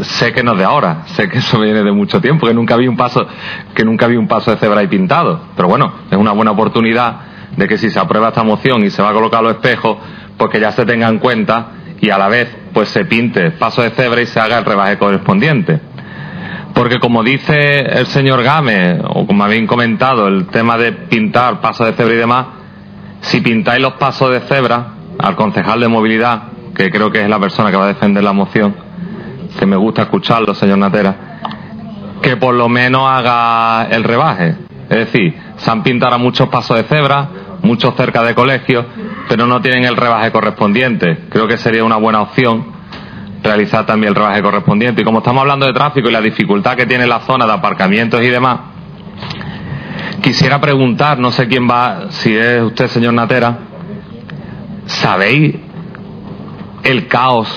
Sé 0.00 0.32
que 0.32 0.42
no 0.42 0.52
es 0.52 0.58
de 0.58 0.64
ahora, 0.64 1.02
sé 1.06 1.28
que 1.28 1.38
eso 1.38 1.60
viene 1.60 1.82
de 1.82 1.92
mucho 1.92 2.20
tiempo, 2.20 2.46
que 2.46 2.54
nunca 2.54 2.74
había 2.74 2.88
un 2.88 2.96
paso, 2.96 3.26
que 3.74 3.84
nunca 3.84 4.06
había 4.06 4.18
un 4.18 4.28
paso 4.28 4.50
de 4.50 4.56
cebra 4.56 4.80
ahí 4.80 4.86
pintado. 4.86 5.40
Pero 5.54 5.68
bueno, 5.68 5.92
es 6.10 6.16
una 6.16 6.32
buena 6.32 6.52
oportunidad 6.52 7.16
de 7.56 7.68
que 7.68 7.76
si 7.76 7.90
se 7.90 7.98
aprueba 7.98 8.28
esta 8.28 8.42
moción 8.42 8.82
y 8.84 8.90
se 8.90 9.02
va 9.02 9.10
a 9.10 9.12
colocar 9.12 9.42
los 9.42 9.52
espejos, 9.52 9.98
pues 10.36 10.50
que 10.50 10.60
ya 10.60 10.72
se 10.72 10.86
tenga 10.86 11.08
en 11.08 11.18
cuenta 11.18 11.72
y 12.00 12.10
a 12.10 12.18
la 12.18 12.28
vez 12.28 12.48
pues 12.72 12.88
se 12.88 13.04
pinte 13.04 13.50
paso 13.52 13.82
de 13.82 13.90
cebra 13.90 14.22
y 14.22 14.26
se 14.26 14.40
haga 14.40 14.58
el 14.58 14.64
rebaje 14.64 14.96
correspondiente. 14.96 15.80
Porque 16.74 16.98
como 16.98 17.22
dice 17.22 17.82
el 17.82 18.06
señor 18.06 18.42
Game, 18.42 19.00
o 19.04 19.26
como 19.26 19.44
habéis 19.44 19.68
comentado, 19.68 20.26
el 20.28 20.46
tema 20.46 20.78
de 20.78 20.92
pintar 20.92 21.60
paso 21.60 21.84
de 21.84 21.92
cebra 21.92 22.14
y 22.14 22.16
demás, 22.16 22.46
si 23.22 23.40
pintáis 23.40 23.80
los 23.80 23.94
pasos 23.94 24.30
de 24.30 24.40
cebra 24.40 24.88
al 25.18 25.36
concejal 25.36 25.80
de 25.80 25.88
movilidad, 25.88 26.42
que 26.74 26.90
creo 26.90 27.10
que 27.10 27.22
es 27.22 27.28
la 27.28 27.38
persona 27.38 27.70
que 27.70 27.76
va 27.76 27.84
a 27.84 27.88
defender 27.88 28.22
la 28.22 28.32
moción, 28.32 28.74
que 29.58 29.66
me 29.66 29.76
gusta 29.76 30.02
escucharlo, 30.02 30.54
señor 30.54 30.78
Natera, 30.78 31.40
que 32.20 32.36
por 32.36 32.54
lo 32.54 32.68
menos 32.68 33.08
haga 33.08 33.86
el 33.90 34.04
rebaje. 34.04 34.56
Es 34.88 34.98
decir, 34.98 35.34
se 35.56 35.70
han 35.70 35.82
pintado 35.82 36.18
muchos 36.18 36.48
pasos 36.48 36.76
de 36.76 36.84
cebra, 36.84 37.28
muchos 37.62 37.94
cerca 37.94 38.22
de 38.22 38.34
colegios, 38.34 38.84
pero 39.28 39.46
no 39.46 39.60
tienen 39.60 39.84
el 39.84 39.96
rebaje 39.96 40.30
correspondiente. 40.30 41.26
Creo 41.30 41.46
que 41.46 41.56
sería 41.56 41.84
una 41.84 41.96
buena 41.96 42.20
opción 42.22 42.66
realizar 43.42 43.86
también 43.86 44.10
el 44.10 44.14
rebaje 44.14 44.42
correspondiente. 44.42 45.02
Y 45.02 45.04
como 45.04 45.18
estamos 45.18 45.42
hablando 45.42 45.66
de 45.66 45.72
tráfico 45.72 46.08
y 46.08 46.12
la 46.12 46.20
dificultad 46.20 46.76
que 46.76 46.86
tiene 46.86 47.06
la 47.06 47.20
zona 47.20 47.46
de 47.46 47.52
aparcamientos 47.52 48.22
y 48.22 48.28
demás, 48.28 48.71
quisiera 50.22 50.60
preguntar, 50.60 51.18
no 51.18 51.30
sé 51.32 51.48
quién 51.48 51.68
va, 51.68 52.10
si 52.10 52.34
es 52.34 52.62
usted, 52.62 52.86
señor 52.86 53.12
Natera, 53.12 53.58
¿sabéis 54.86 55.56
el 56.84 57.08
caos 57.08 57.48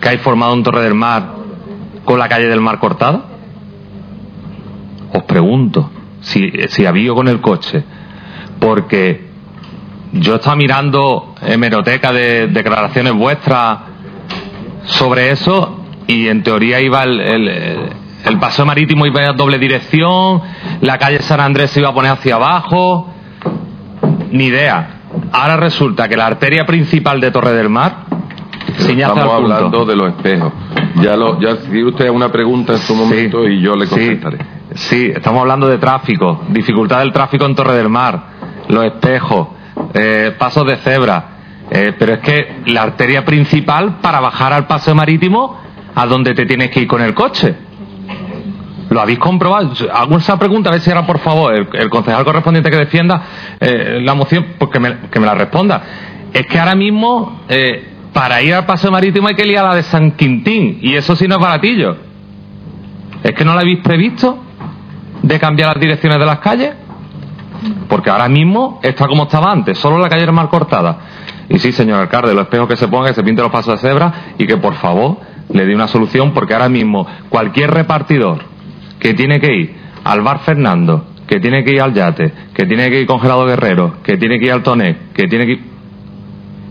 que 0.00 0.08
hay 0.08 0.18
formado 0.18 0.54
en 0.54 0.62
Torre 0.62 0.82
del 0.82 0.94
Mar 0.94 1.34
con 2.04 2.18
la 2.18 2.28
calle 2.28 2.46
del 2.46 2.60
Mar 2.60 2.78
cortada? 2.78 3.24
Os 5.12 5.22
pregunto, 5.24 5.90
si, 6.20 6.52
si 6.68 6.86
había 6.86 7.12
con 7.14 7.26
el 7.26 7.40
coche, 7.40 7.82
porque 8.60 9.26
yo 10.12 10.36
estaba 10.36 10.56
mirando 10.56 11.34
hemeroteca 11.42 12.12
de 12.12 12.48
declaraciones 12.48 13.14
vuestras 13.14 13.78
sobre 14.84 15.30
eso 15.30 15.84
y 16.06 16.28
en 16.28 16.42
teoría 16.42 16.80
iba 16.80 17.04
el, 17.04 17.90
paseo 18.38 18.66
marítimo 18.66 19.06
iba 19.06 19.22
a 19.22 19.32
doble 19.32 19.58
dirección, 19.58 20.42
la 20.80 20.98
calle 20.98 21.20
San 21.22 21.40
Andrés 21.40 21.70
se 21.70 21.80
iba 21.80 21.90
a 21.90 21.94
poner 21.94 22.12
hacia 22.12 22.34
abajo, 22.34 23.08
ni 24.30 24.46
idea. 24.46 24.94
Ahora 25.32 25.56
resulta 25.56 26.08
que 26.08 26.16
la 26.16 26.26
arteria 26.26 26.66
principal 26.66 27.20
de 27.20 27.30
Torre 27.30 27.52
del 27.52 27.68
Mar 27.68 28.08
Estamos 28.78 29.34
hablando 29.34 29.84
de 29.84 29.96
los 29.96 30.08
espejos. 30.08 30.52
Ya 31.02 31.16
lo, 31.16 31.40
ya 31.40 31.56
si 31.56 31.82
usted 31.82 32.08
una 32.10 32.30
pregunta 32.30 32.72
en 32.72 32.78
su 32.78 32.94
momento 32.94 33.46
y 33.46 33.60
yo 33.60 33.76
le 33.76 33.86
contestaré. 33.86 34.38
Sí, 34.74 35.12
estamos 35.14 35.40
hablando 35.40 35.66
de 35.68 35.78
tráfico, 35.78 36.44
dificultad 36.48 37.00
del 37.00 37.12
tráfico 37.12 37.44
en 37.46 37.54
Torre 37.54 37.74
del 37.74 37.88
Mar, 37.88 38.22
los 38.68 38.84
espejos, 38.84 39.48
eh, 39.94 40.34
pasos 40.38 40.66
de 40.66 40.76
cebra. 40.76 41.36
Eh, 41.70 41.94
pero 41.98 42.14
es 42.14 42.20
que 42.20 42.62
la 42.66 42.82
arteria 42.82 43.24
principal 43.24 43.98
para 44.00 44.20
bajar 44.20 44.52
al 44.52 44.66
paseo 44.66 44.94
marítimo, 44.94 45.60
¿a 45.94 46.06
dónde 46.06 46.34
te 46.34 46.46
tienes 46.46 46.70
que 46.70 46.80
ir 46.80 46.86
con 46.86 47.02
el 47.02 47.14
coche? 47.14 47.54
¿Lo 48.90 49.00
habéis 49.00 49.18
comprobado? 49.18 49.72
Esa 50.16 50.38
pregunta, 50.38 50.70
a 50.70 50.72
ver 50.72 50.80
si 50.80 50.90
era 50.90 51.06
por 51.06 51.18
favor 51.18 51.54
el, 51.54 51.90
concejal 51.90 52.24
correspondiente 52.24 52.70
que 52.70 52.76
defienda 52.76 53.22
eh, 53.60 54.00
la 54.02 54.14
moción, 54.14 54.46
pues 54.58 54.70
que 54.70 54.80
me, 54.80 54.98
que 55.10 55.20
me, 55.20 55.26
la 55.26 55.34
responda. 55.34 55.82
Es 56.32 56.46
que 56.46 56.58
ahora 56.58 56.74
mismo, 56.74 57.42
para 58.12 58.42
ir 58.42 58.54
al 58.54 58.66
paseo 58.66 58.90
marítimo 58.90 59.28
hay 59.28 59.34
que 59.34 59.46
ir 59.46 59.58
a 59.58 59.62
la 59.62 59.74
de 59.74 59.82
San 59.82 60.12
Quintín, 60.12 60.78
y 60.82 60.94
eso 60.94 61.16
sí 61.16 61.26
no 61.28 61.36
es 61.36 61.40
baratillo. 61.40 61.96
¿Es 63.22 63.32
que 63.32 63.44
no 63.44 63.54
lo 63.54 63.60
habéis 63.60 63.80
previsto? 63.80 64.38
¿De 65.22 65.38
cambiar 65.38 65.70
las 65.70 65.80
direcciones 65.80 66.18
de 66.18 66.26
las 66.26 66.38
calles? 66.38 66.72
Porque 67.88 68.10
ahora 68.10 68.28
mismo 68.28 68.80
está 68.82 69.06
como 69.06 69.24
estaba 69.24 69.50
antes, 69.50 69.78
solo 69.78 69.98
la 69.98 70.08
calle 70.08 70.22
era 70.22 70.32
mal 70.32 70.48
cortada. 70.48 70.98
Y 71.48 71.58
sí, 71.58 71.72
señor 71.72 72.00
alcalde, 72.00 72.34
los 72.34 72.44
espejos 72.44 72.68
que 72.68 72.76
se 72.76 72.88
pongan, 72.88 73.08
que 73.08 73.14
se 73.14 73.22
pinte 73.22 73.42
los 73.42 73.50
pasos 73.50 73.80
de 73.80 73.88
cebra 73.88 74.34
y 74.38 74.46
que 74.46 74.56
por 74.58 74.74
favor 74.74 75.18
le 75.50 75.66
dé 75.66 75.74
una 75.74 75.88
solución, 75.88 76.32
porque 76.32 76.54
ahora 76.54 76.68
mismo 76.68 77.06
cualquier 77.28 77.70
repartidor 77.72 78.44
que 78.98 79.14
tiene 79.14 79.40
que 79.40 79.54
ir 79.54 79.74
al 80.04 80.22
bar 80.22 80.40
Fernando, 80.40 81.06
que 81.26 81.40
tiene 81.40 81.64
que 81.64 81.72
ir 81.72 81.80
al 81.80 81.92
yate, 81.92 82.32
que 82.54 82.66
tiene 82.66 82.90
que 82.90 83.00
ir 83.00 83.06
congelado 83.06 83.46
Guerrero, 83.46 84.02
que 84.02 84.16
tiene 84.16 84.38
que 84.38 84.46
ir 84.46 84.52
al 84.52 84.62
Toné, 84.62 84.96
que 85.14 85.28
tiene 85.28 85.46
que 85.46 85.52
ir... 85.52 85.60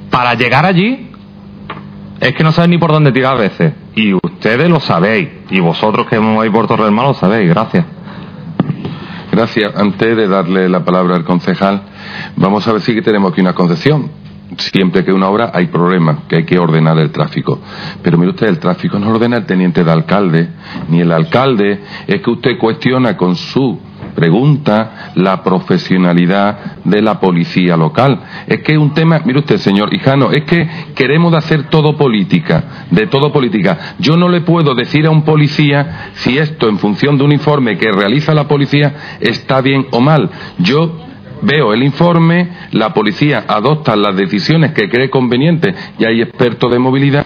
Para 0.10 0.34
llegar 0.34 0.66
allí, 0.66 1.12
es 2.20 2.34
que 2.34 2.44
no 2.44 2.52
saben 2.52 2.72
ni 2.72 2.78
por 2.78 2.92
dónde 2.92 3.12
tirar 3.12 3.36
a 3.36 3.40
veces. 3.40 3.74
Y 3.96 4.14
ustedes 4.14 4.70
lo 4.70 4.80
sabéis. 4.80 5.30
Y 5.50 5.60
vosotros 5.60 6.08
que 6.08 6.18
vais 6.18 6.52
por 6.52 6.68
Torre 6.68 6.86
del 6.86 6.96
lo 6.96 7.14
sabéis. 7.14 7.50
Gracias. 7.50 7.86
Gracias. 9.32 9.76
Antes 9.76 10.18
de 10.18 10.28
darle 10.28 10.68
la 10.70 10.84
palabra 10.84 11.16
al 11.16 11.24
concejal, 11.24 11.82
vamos 12.36 12.68
a 12.68 12.74
ver 12.74 12.82
si 12.82 13.00
tenemos 13.02 13.32
aquí 13.32 13.42
una 13.42 13.54
concesión. 13.54 14.10
Siempre 14.58 15.06
que 15.06 15.14
una 15.14 15.30
obra 15.30 15.52
hay 15.54 15.68
problemas, 15.68 16.24
que 16.28 16.38
hay 16.38 16.46
que 16.46 16.58
ordenar 16.58 16.98
el 16.98 17.12
tráfico. 17.12 17.60
Pero 18.02 18.18
mire 18.18 18.32
usted, 18.32 18.48
el 18.48 18.60
tráfico 18.60 18.98
no 19.00 19.10
ordena 19.10 19.38
el 19.38 19.46
teniente 19.46 19.84
de 19.84 19.92
alcalde, 19.92 20.50
ni 20.90 21.02
el 21.02 21.12
alcalde. 21.12 21.82
Es 22.08 22.22
que 22.22 22.32
usted 22.32 22.58
cuestiona 22.58 23.16
con 23.16 23.36
su 23.36 23.80
pregunta 24.16 25.12
la 25.14 25.44
profesionalidad 25.44 26.82
de 26.84 27.02
la 27.04 27.20
policía 27.20 27.78
local. 27.78 28.20
Es 28.48 28.64
que 28.64 28.74
es 28.74 28.78
un 28.80 28.94
tema, 28.94 29.22
mire 29.24 29.40
usted, 29.40 29.58
señor 29.58 29.94
Hijano, 29.94 30.32
es 30.32 30.44
que 30.44 30.68
queremos 30.96 31.36
hacer 31.36 31.70
todo 31.70 31.96
política, 31.96 32.88
de 32.90 33.06
todo 33.06 33.32
política. 33.32 33.96
Yo 34.00 34.18
no 34.18 34.28
le 34.28 34.42
puedo 34.42 34.74
decir 34.74 35.06
a 35.06 35.12
un 35.12 35.24
policía 35.24 36.12
si 36.16 36.38
esto, 36.38 36.68
en 36.68 36.80
función 36.80 37.18
de 37.18 37.26
un 37.26 37.32
informe 37.32 37.78
que 37.78 37.92
realiza 37.92 38.34
la 38.34 38.48
policía, 38.48 39.18
está 39.20 39.62
bien 39.62 39.86
o 39.92 40.02
mal. 40.02 40.32
Yo 40.58 41.07
veo 41.42 41.74
el 41.74 41.84
informe, 41.84 42.50
la 42.72 42.94
policía 42.94 43.46
adopta 43.48 43.96
las 43.96 44.16
decisiones 44.16 44.72
que 44.74 44.90
cree 44.90 45.10
convenientes 45.10 45.76
y 45.98 46.06
hay 46.06 46.22
expertos 46.22 46.72
de 46.72 46.80
movilidad 46.80 47.26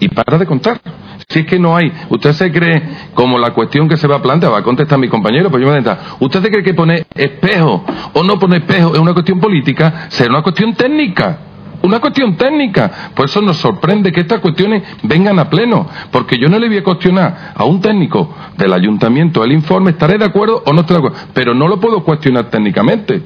y 0.00 0.08
para 0.08 0.38
de 0.38 0.46
contar. 0.46 0.80
Si 1.28 1.40
es 1.40 1.46
que 1.46 1.58
no 1.58 1.74
hay, 1.74 1.90
usted 2.10 2.32
se 2.32 2.52
cree, 2.52 2.82
como 3.14 3.38
la 3.38 3.52
cuestión 3.52 3.88
que 3.88 3.96
se 3.96 4.06
va 4.06 4.16
a 4.16 4.22
plantear, 4.22 4.52
va 4.52 4.58
a 4.58 4.62
contestar 4.62 4.98
mi 4.98 5.08
compañero, 5.08 5.50
pues 5.50 5.62
yo 5.62 5.70
me 5.70 5.80
voy 5.80 5.90
a 5.90 5.98
¿usted 6.20 6.42
se 6.42 6.50
cree 6.50 6.62
que 6.62 6.74
pone 6.74 7.06
espejo 7.14 7.84
o 8.12 8.22
no 8.22 8.38
pone 8.38 8.58
espejo 8.58 8.94
es 8.94 9.00
una 9.00 9.14
cuestión 9.14 9.40
política? 9.40 10.06
Será 10.08 10.30
una 10.30 10.42
cuestión 10.42 10.74
técnica. 10.74 11.38
Una 11.84 12.00
cuestión 12.00 12.34
técnica. 12.36 13.10
Por 13.14 13.26
eso 13.26 13.42
nos 13.42 13.58
sorprende 13.58 14.10
que 14.10 14.22
estas 14.22 14.40
cuestiones 14.40 14.82
vengan 15.02 15.38
a 15.38 15.50
pleno. 15.50 15.86
Porque 16.10 16.38
yo 16.38 16.48
no 16.48 16.58
le 16.58 16.68
voy 16.68 16.78
a 16.78 16.82
cuestionar 16.82 17.52
a 17.54 17.64
un 17.64 17.82
técnico 17.82 18.34
del 18.56 18.72
ayuntamiento 18.72 19.44
el 19.44 19.52
informe, 19.52 19.90
estaré 19.90 20.16
de 20.16 20.24
acuerdo 20.24 20.62
o 20.64 20.72
no 20.72 20.80
estaré 20.80 21.02
de 21.02 21.06
acuerdo. 21.06 21.26
Pero 21.34 21.52
no 21.52 21.68
lo 21.68 21.78
puedo 21.78 22.02
cuestionar 22.02 22.48
técnicamente 22.48 23.22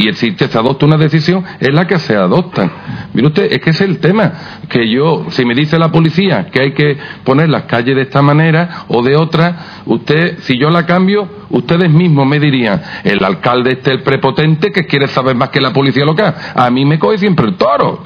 y 0.00 0.12
si 0.14 0.34
se 0.34 0.58
adopta 0.58 0.86
una 0.86 0.96
decisión, 0.96 1.44
es 1.58 1.72
la 1.74 1.86
que 1.86 1.98
se 1.98 2.16
adopta. 2.16 2.70
Mire 3.12 3.28
usted, 3.28 3.52
es 3.52 3.60
que 3.60 3.70
es 3.70 3.80
el 3.82 3.98
tema, 3.98 4.32
que 4.68 4.88
yo, 4.88 5.26
si 5.28 5.44
me 5.44 5.54
dice 5.54 5.78
la 5.78 5.92
policía 5.92 6.46
que 6.50 6.62
hay 6.62 6.72
que 6.72 6.96
poner 7.22 7.50
las 7.50 7.64
calles 7.64 7.94
de 7.96 8.02
esta 8.02 8.22
manera 8.22 8.86
o 8.88 9.02
de 9.02 9.16
otra, 9.16 9.82
usted, 9.84 10.38
si 10.40 10.58
yo 10.58 10.70
la 10.70 10.86
cambio, 10.86 11.28
ustedes 11.50 11.90
mismos 11.90 12.26
me 12.26 12.40
dirían, 12.40 12.80
el 13.04 13.22
alcalde 13.22 13.72
este 13.72 13.92
el 13.92 14.02
prepotente 14.02 14.72
que 14.72 14.86
quiere 14.86 15.06
saber 15.06 15.36
más 15.36 15.50
que 15.50 15.60
la 15.60 15.72
policía 15.72 16.04
local. 16.04 16.34
A 16.54 16.70
mí 16.70 16.86
me 16.86 16.98
coge 16.98 17.18
siempre 17.18 17.46
el 17.46 17.56
toro. 17.56 18.02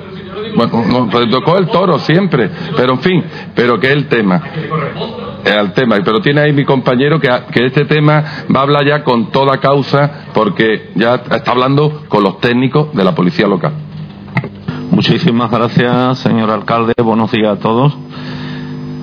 Bueno, 0.56 1.08
pues 1.10 1.30
tocó 1.30 1.58
el 1.58 1.68
toro 1.68 1.98
siempre, 1.98 2.50
pero 2.76 2.94
en 2.94 3.00
fin, 3.00 3.24
pero 3.54 3.78
que 3.78 3.88
es 3.88 3.92
el 3.94 4.06
tema. 4.08 4.42
El 5.44 5.72
tema, 5.72 5.96
pero 6.04 6.20
tiene 6.20 6.40
ahí 6.40 6.52
mi 6.52 6.64
compañero 6.64 7.20
que, 7.20 7.28
que 7.52 7.66
este 7.66 7.84
tema 7.84 8.24
va 8.54 8.60
a 8.60 8.62
hablar 8.62 8.86
ya 8.86 9.04
con 9.04 9.30
toda 9.30 9.58
causa 9.58 10.26
porque 10.32 10.90
ya 10.94 11.16
está 11.16 11.50
hablando 11.50 12.04
con 12.08 12.22
los 12.22 12.40
técnicos 12.40 12.94
de 12.94 13.04
la 13.04 13.14
policía 13.14 13.46
local. 13.46 13.72
Muchísimas 14.90 15.50
gracias, 15.50 16.18
señor 16.20 16.50
alcalde. 16.50 16.94
Buenos 17.02 17.30
días 17.32 17.58
a 17.58 17.60
todos. 17.60 17.96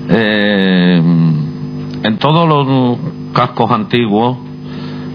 Eh, 0.08 1.02
en 2.02 2.18
todos 2.18 2.48
los 2.48 2.98
cascos 3.32 3.70
antiguos 3.70 4.38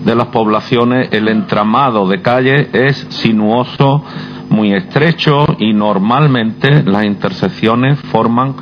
de 0.06 0.16
las 0.16 0.28
poblaciones 0.28 1.10
el 1.12 1.28
entramado 1.28 2.08
de 2.08 2.22
calle 2.22 2.70
es 2.72 2.96
sinuoso, 3.10 4.04
muy 4.50 4.74
estrecho 4.74 5.46
y 5.60 5.74
normalmente 5.74 6.84
las 6.84 7.06
intersecciones 7.06 8.00
forman, 8.12 8.56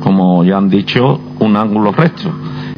como 0.00 0.44
ya 0.44 0.56
han 0.56 0.70
dicho, 0.70 1.20
un 1.38 1.56
ángulo 1.56 1.92
recto. 1.92 2.30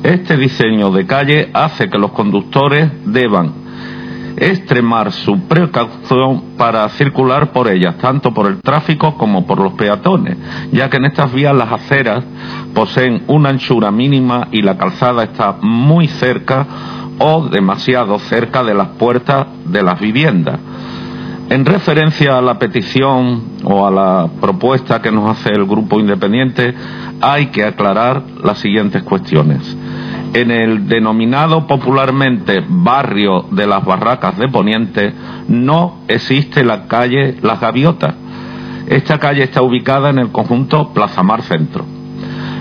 Este 0.03 0.37
diseño 0.37 0.91
de 0.91 1.07
calle 1.07 1.51
hace 1.53 1.89
que 1.89 1.99
los 1.99 2.13
conductores 2.13 2.91
deban 3.07 3.63
extremar 4.37 5.13
su 5.13 5.41
precaución 5.41 6.57
para 6.57 6.89
circular 6.91 7.53
por 7.53 7.69
ellas, 7.69 7.97
tanto 7.99 8.33
por 8.33 8.47
el 8.47 8.61
tráfico 8.61 9.17
como 9.17 9.47
por 9.47 9.61
los 9.61 9.75
peatones, 9.75 10.37
ya 10.73 10.89
que 10.89 10.97
en 10.97 11.05
estas 11.07 11.33
vías 11.33 11.55
las 11.55 11.71
aceras 11.71 12.25
poseen 12.75 13.23
una 13.29 13.51
anchura 13.51 13.91
mínima 13.91 14.49
y 14.51 14.63
la 14.63 14.77
calzada 14.77 15.25
está 15.25 15.57
muy 15.61 16.09
cerca 16.09 16.67
o 17.19 17.49
demasiado 17.49 18.19
cerca 18.19 18.65
de 18.65 18.75
las 18.75 18.89
puertas 18.89 19.47
de 19.67 19.83
las 19.83 20.01
viviendas. 20.01 20.59
En 21.49 21.67
referencia 21.67 22.39
a 22.39 22.43
la 22.43 22.59
petición 22.59 23.43
o 23.65 23.87
a 23.87 23.91
la 23.91 24.29
propuesta 24.41 25.03
que 25.03 25.13
nos 25.13 25.31
hace 25.31 25.51
el 25.51 25.67
grupo 25.67 26.01
independiente, 26.01 26.75
hay 27.21 27.47
que 27.47 27.65
aclarar 27.65 28.23
las 28.43 28.59
siguientes 28.59 29.03
cuestiones. 29.03 29.77
En 30.35 30.51
el 30.51 30.89
denominado 30.89 31.67
popularmente 31.67 32.65
barrio 32.67 33.47
de 33.51 33.67
las 33.67 33.85
Barracas 33.85 34.39
de 34.39 34.49
Poniente 34.49 35.13
no 35.49 35.99
existe 36.09 36.65
la 36.65 36.87
calle 36.87 37.37
Las 37.43 37.61
Gaviotas. 37.61 38.15
Esta 38.87 39.19
calle 39.19 39.43
está 39.43 39.61
ubicada 39.61 40.09
en 40.09 40.19
el 40.19 40.33
conjunto 40.33 40.93
Plaza 40.95 41.23
Mar 41.23 41.43
Centro. 41.43 41.85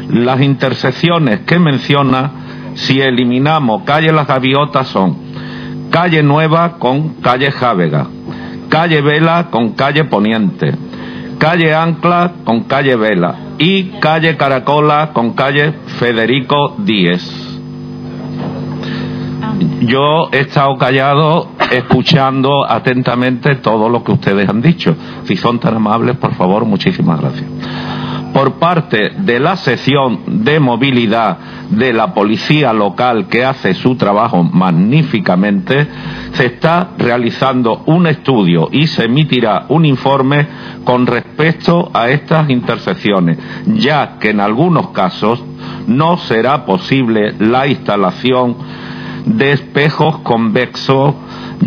Las 0.10 0.42
intersecciones 0.42 1.42
que 1.42 1.60
menciona 1.60 2.32
si 2.74 3.00
eliminamos 3.00 3.84
calle 3.84 4.12
Las 4.12 4.28
Gaviotas 4.28 4.90
son 4.90 5.18
calle 5.90 6.24
Nueva 6.24 6.78
con 6.78 7.16
calle 7.22 7.52
Jávega, 7.52 8.08
calle 8.72 9.02
Vela 9.02 9.50
con 9.52 9.74
calle 9.74 10.06
Poniente, 10.06 10.74
calle 11.38 11.76
Ancla 11.76 12.32
con 12.46 12.62
calle 12.62 12.96
Vela 12.96 13.36
y 13.58 14.00
calle 14.00 14.38
Caracola 14.38 15.12
con 15.14 15.34
calle 15.34 15.74
Federico 16.00 16.76
Díez. 16.78 17.22
Yo 19.82 20.30
he 20.32 20.40
estado 20.40 20.78
callado 20.78 21.50
escuchando 21.70 22.66
atentamente 22.66 23.56
todo 23.56 23.90
lo 23.90 24.04
que 24.04 24.14
ustedes 24.14 24.48
han 24.48 24.62
dicho. 24.62 24.96
Si 25.26 25.36
son 25.36 25.60
tan 25.60 25.76
amables, 25.76 26.16
por 26.16 26.34
favor, 26.36 26.64
muchísimas 26.66 27.20
gracias 27.20 27.91
por 28.42 28.54
parte 28.54 29.12
de 29.20 29.40
la 29.40 29.56
sección 29.56 30.44
de 30.44 30.60
movilidad 30.60 31.38
de 31.70 31.94
la 31.94 32.12
policía 32.12 32.74
local 32.74 33.28
que 33.28 33.46
hace 33.46 33.76
su 33.76 33.96
trabajo 33.98 34.44
magníficamente, 34.44 35.86
se 36.32 36.48
está 36.48 36.90
realizando 36.98 37.84
un 37.86 38.08
estudio 38.08 38.68
y 38.72 38.88
se 38.88 39.06
emitirá 39.06 39.66
un 39.70 39.86
informe 39.86 40.48
con 40.84 41.06
respecto 41.06 41.92
a 41.94 42.10
estas 42.10 42.50
intersecciones, 42.50 43.38
ya 43.76 44.18
que 44.20 44.32
en 44.32 44.40
algunos 44.40 44.90
casos 44.90 45.44
no 45.86 46.18
será 46.18 46.66
posible 46.66 47.36
la 47.38 47.68
instalación 47.68 48.58
de 49.24 49.52
espejos 49.52 50.18
convexos 50.22 51.14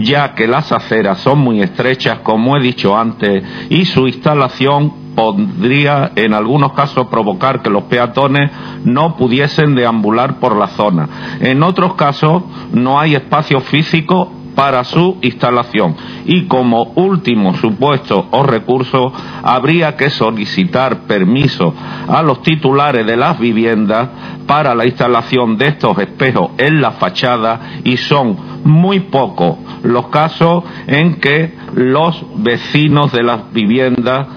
ya 0.00 0.34
que 0.34 0.48
las 0.48 0.72
aceras 0.72 1.20
son 1.20 1.38
muy 1.38 1.62
estrechas, 1.62 2.18
como 2.24 2.56
he 2.56 2.60
dicho 2.60 2.98
antes, 2.98 3.44
y 3.70 3.84
su 3.84 4.08
instalación 4.08 5.03
podría 5.14 6.12
en 6.16 6.34
algunos 6.34 6.72
casos 6.72 7.06
provocar 7.08 7.62
que 7.62 7.70
los 7.70 7.84
peatones 7.84 8.50
no 8.84 9.16
pudiesen 9.16 9.74
deambular 9.74 10.40
por 10.40 10.56
la 10.56 10.68
zona. 10.68 11.08
En 11.40 11.62
otros 11.62 11.94
casos 11.94 12.42
no 12.72 12.98
hay 13.00 13.14
espacio 13.14 13.60
físico 13.60 14.30
para 14.54 14.84
su 14.84 15.18
instalación 15.22 15.96
y 16.24 16.44
como 16.46 16.92
último 16.94 17.54
supuesto 17.54 18.26
o 18.30 18.42
recurso 18.44 19.12
habría 19.42 19.96
que 19.96 20.10
solicitar 20.10 21.06
permiso 21.06 21.74
a 22.08 22.22
los 22.22 22.42
titulares 22.42 23.06
de 23.06 23.16
las 23.16 23.38
viviendas 23.38 24.08
para 24.46 24.74
la 24.74 24.86
instalación 24.86 25.56
de 25.56 25.68
estos 25.68 25.98
espejos 25.98 26.50
en 26.58 26.80
la 26.80 26.92
fachada 26.92 27.80
y 27.84 27.96
son 27.96 28.36
muy 28.64 29.00
pocos 29.00 29.56
los 29.82 30.06
casos 30.08 30.64
en 30.86 31.16
que 31.16 31.54
los 31.74 32.24
vecinos 32.36 33.12
de 33.12 33.22
las 33.22 33.52
viviendas 33.52 34.28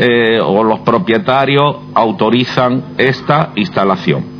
eh, 0.00 0.38
o 0.40 0.62
los 0.62 0.80
propietarios 0.80 1.76
autorizan 1.92 2.94
esta 2.98 3.50
instalación. 3.56 4.38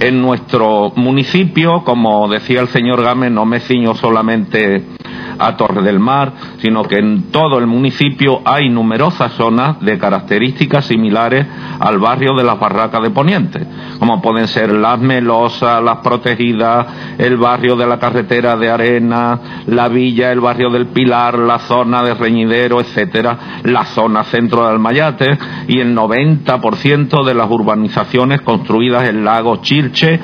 En 0.00 0.22
nuestro 0.22 0.92
municipio, 0.96 1.84
como 1.84 2.26
decía 2.28 2.60
el 2.60 2.68
señor 2.68 3.02
Gámez, 3.02 3.30
no 3.30 3.44
me 3.44 3.60
ciño 3.60 3.94
solamente 3.94 4.93
a 5.38 5.56
Torre 5.56 5.82
del 5.82 5.98
Mar, 5.98 6.32
sino 6.58 6.84
que 6.84 6.98
en 6.98 7.30
todo 7.30 7.58
el 7.58 7.66
municipio 7.66 8.40
hay 8.44 8.68
numerosas 8.68 9.32
zonas 9.32 9.80
de 9.80 9.98
características 9.98 10.86
similares 10.86 11.46
al 11.80 11.98
barrio 11.98 12.34
de 12.34 12.44
las 12.44 12.58
Barracas 12.58 13.02
de 13.02 13.10
Poniente, 13.10 13.66
como 13.98 14.20
pueden 14.20 14.48
ser 14.48 14.72
las 14.72 14.98
Melosas, 14.98 15.82
las 15.82 15.98
Protegidas, 15.98 16.86
el 17.18 17.36
barrio 17.36 17.76
de 17.76 17.86
la 17.86 17.98
Carretera 17.98 18.56
de 18.56 18.70
Arena, 18.70 19.40
la 19.66 19.88
Villa, 19.88 20.32
el 20.32 20.40
barrio 20.40 20.70
del 20.70 20.86
Pilar, 20.86 21.38
la 21.38 21.58
zona 21.60 22.02
de 22.02 22.14
Reñidero, 22.14 22.80
etcétera, 22.80 23.38
la 23.64 23.84
zona 23.86 24.24
centro 24.24 24.64
de 24.64 24.70
Almayate 24.70 25.38
y 25.68 25.80
el 25.80 25.96
90% 25.96 27.24
de 27.24 27.34
las 27.34 27.50
urbanizaciones 27.50 28.40
construidas 28.42 29.08
en 29.08 29.24
Lago 29.24 29.56
Chilche 29.56 30.20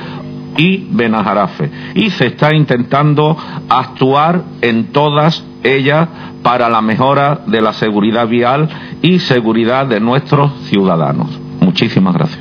y 0.56 0.88
Benajarafe. 0.90 1.70
Y 1.94 2.10
se 2.10 2.26
está 2.26 2.54
intentando 2.54 3.36
actuar 3.68 4.42
en 4.60 4.92
todas 4.92 5.44
ellas 5.62 6.08
para 6.42 6.68
la 6.68 6.80
mejora 6.80 7.40
de 7.46 7.60
la 7.60 7.72
seguridad 7.72 8.26
vial 8.26 8.68
y 9.02 9.18
seguridad 9.18 9.86
de 9.86 10.00
nuestros 10.00 10.52
ciudadanos. 10.64 11.28
Muchísimas 11.60 12.14
gracias. 12.14 12.40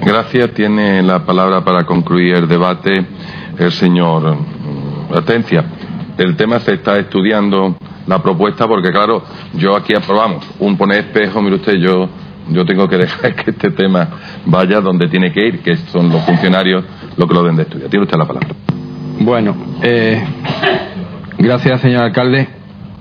Gracias. 0.00 0.50
Tiene 0.52 1.02
la 1.02 1.24
palabra 1.24 1.64
para 1.64 1.84
concluir 1.84 2.34
el 2.34 2.48
debate 2.48 3.06
el 3.58 3.72
señor 3.72 4.36
Atencia. 5.14 5.64
El 6.18 6.36
tema 6.36 6.60
se 6.60 6.74
está 6.74 6.98
estudiando 6.98 7.76
la 8.06 8.22
propuesta 8.22 8.66
porque, 8.66 8.90
claro, 8.90 9.22
yo 9.54 9.76
aquí 9.76 9.94
aprobamos 9.94 10.44
un 10.58 10.76
poner 10.76 11.06
espejo, 11.06 11.42
mire 11.42 11.56
usted, 11.56 11.74
yo 11.74 12.08
yo 12.50 12.64
tengo 12.64 12.88
que 12.88 12.98
dejar 12.98 13.34
que 13.34 13.50
este 13.50 13.70
tema 13.70 14.08
vaya 14.46 14.80
donde 14.80 15.08
tiene 15.08 15.32
que 15.32 15.46
ir, 15.46 15.60
que 15.60 15.76
son 15.76 16.10
los 16.10 16.22
funcionarios 16.22 16.84
los 17.16 17.28
que 17.28 17.34
lo 17.34 17.44
den 17.44 17.56
de 17.56 17.62
estudiar. 17.62 17.90
Tiene 17.90 18.04
usted 18.04 18.18
la 18.18 18.26
palabra. 18.26 18.48
Bueno, 19.20 19.54
eh, 19.82 20.22
gracias, 21.38 21.80
señor 21.80 22.02
alcalde. 22.02 22.48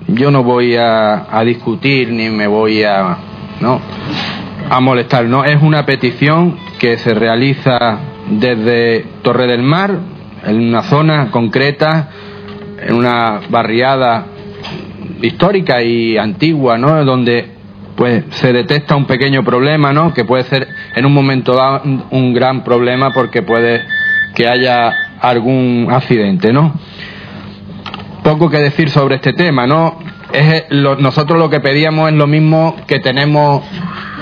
Yo 0.07 0.31
no 0.31 0.43
voy 0.43 0.75
a, 0.75 1.27
a, 1.37 1.43
discutir 1.43 2.11
ni 2.11 2.29
me 2.29 2.45
voy 2.45 2.83
a, 2.83 3.17
¿no? 3.61 3.79
a 4.69 4.79
molestar. 4.79 5.25
No, 5.25 5.43
es 5.45 5.61
una 5.61 5.85
petición 5.85 6.57
que 6.79 6.97
se 6.97 7.13
realiza 7.13 7.99
desde 8.29 9.05
Torre 9.21 9.47
del 9.47 9.63
Mar, 9.63 9.97
en 10.45 10.59
una 10.59 10.83
zona 10.83 11.31
concreta, 11.31 12.09
en 12.81 12.95
una 12.95 13.41
barriada 13.49 14.25
histórica 15.21 15.81
y 15.81 16.17
antigua, 16.17 16.77
¿no? 16.77 17.03
Donde 17.05 17.49
pues 17.95 18.23
se 18.31 18.51
detecta 18.53 18.95
un 18.95 19.05
pequeño 19.05 19.43
problema, 19.43 19.93
¿no? 19.93 20.13
Que 20.13 20.25
puede 20.25 20.43
ser 20.43 20.67
en 20.95 21.05
un 21.05 21.13
momento 21.13 21.55
dado 21.55 21.81
un 22.11 22.33
gran 22.33 22.63
problema 22.63 23.13
porque 23.13 23.41
puede 23.41 23.81
que 24.35 24.47
haya 24.47 24.93
algún 25.19 25.87
accidente, 25.91 26.51
¿no? 26.51 26.73
Poco 28.23 28.49
que 28.49 28.57
decir 28.57 28.89
sobre 28.89 29.15
este 29.15 29.33
tema, 29.33 29.67
¿no? 29.67 29.99
Es 30.31 30.65
nosotros 30.71 31.37
lo 31.37 31.49
que 31.49 31.59
pedíamos 31.59 32.09
es 32.09 32.15
lo 32.15 32.25
mismo 32.25 32.75
que 32.87 32.99
tenemos 32.99 33.63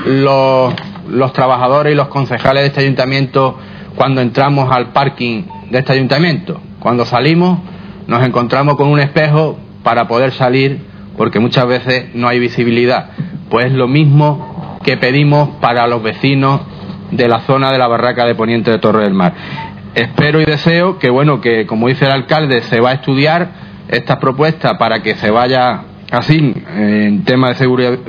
los 0.06 1.34
trabajadores 1.34 1.94
y 1.94 1.96
los 1.96 2.10
concejales 2.10 2.64
de 2.64 2.68
este 2.68 2.82
ayuntamiento 2.82 3.58
cuando 3.96 4.22
entramos 4.22 4.70
al 4.72 4.88
parking 4.88 5.44
de 5.70 5.80
este 5.80 5.94
ayuntamiento. 5.94 6.60
Cuando 6.80 7.06
salimos 7.06 7.60
nos 8.08 8.24
encontramos 8.26 8.76
con 8.76 8.90
un 8.90 9.00
espejo 9.00 9.58
para 9.84 10.08
poder 10.08 10.34
salir 10.34 10.82
porque 11.16 11.40
muchas 11.40 11.66
veces 11.68 12.14
no 12.14 12.28
hay 12.28 12.40
visibilidad. 12.40 13.12
Pues 13.52 13.74
lo 13.74 13.90
mismo 13.90 14.80
que 14.82 14.96
pedimos 14.96 15.50
para 15.60 15.86
los 15.86 16.02
vecinos 16.02 16.62
de 17.12 17.28
la 17.28 17.42
zona 17.42 17.70
de 17.70 17.78
la 17.78 17.90
barraca 17.90 18.26
de 18.26 18.34
Poniente 18.34 18.72
de 18.72 18.80
Torre 18.80 19.04
del 19.04 19.14
Mar. 19.14 19.34
Espero 19.94 20.40
y 20.40 20.46
deseo 20.46 20.98
que, 20.98 21.10
bueno, 21.10 21.42
que 21.42 21.66
como 21.66 21.90
dice 21.90 22.06
el 22.06 22.12
alcalde, 22.12 22.62
se 22.62 22.80
va 22.80 22.92
a 22.92 22.94
estudiar 22.94 23.50
esta 23.90 24.20
propuesta 24.20 24.78
para 24.78 25.02
que 25.02 25.16
se 25.16 25.32
vaya 25.32 25.82
así, 26.12 26.54
en 26.78 27.26
tema 27.26 27.50
de 27.50 27.56
seguridad, 27.56 28.00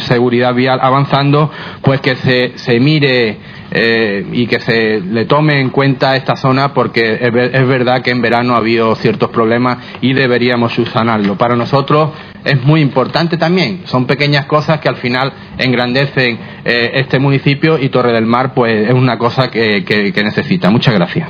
seguridad 0.00 0.54
vial 0.54 0.78
avanzando, 0.82 1.50
pues 1.80 2.02
que 2.02 2.16
se, 2.16 2.58
se 2.58 2.78
mire 2.78 3.38
eh, 3.72 4.26
y 4.32 4.46
que 4.46 4.60
se 4.60 5.00
le 5.00 5.26
tome 5.26 5.60
en 5.60 5.70
cuenta 5.70 6.16
esta 6.16 6.34
zona 6.34 6.74
porque 6.74 7.18
es, 7.20 7.66
verdad 7.68 8.02
que 8.02 8.10
en 8.10 8.20
verano 8.20 8.54
ha 8.54 8.58
habido 8.58 8.94
ciertos 8.96 9.30
problemas 9.30 9.78
y 10.00 10.12
deberíamos 10.12 10.72
subsanarlo. 10.72 11.36
Para 11.36 11.54
nosotros 11.54 12.10
es 12.44 12.62
muy 12.64 12.80
importante 12.80 13.36
también. 13.36 13.82
Son 13.84 14.06
pequeñas 14.06 14.46
cosas 14.46 14.80
que 14.80 14.88
al 14.88 14.96
final 14.96 15.32
engrandecen 15.58 16.38
eh, 16.64 16.90
este 16.94 17.18
municipio 17.18 17.78
y 17.78 17.88
Torre 17.90 18.12
del 18.12 18.26
Mar 18.26 18.54
pues 18.54 18.88
es 18.88 18.94
una 18.94 19.18
cosa 19.18 19.50
que, 19.50 20.12
necesita. 20.24 20.70
Muchas 20.70 20.94
gracias. 20.94 21.28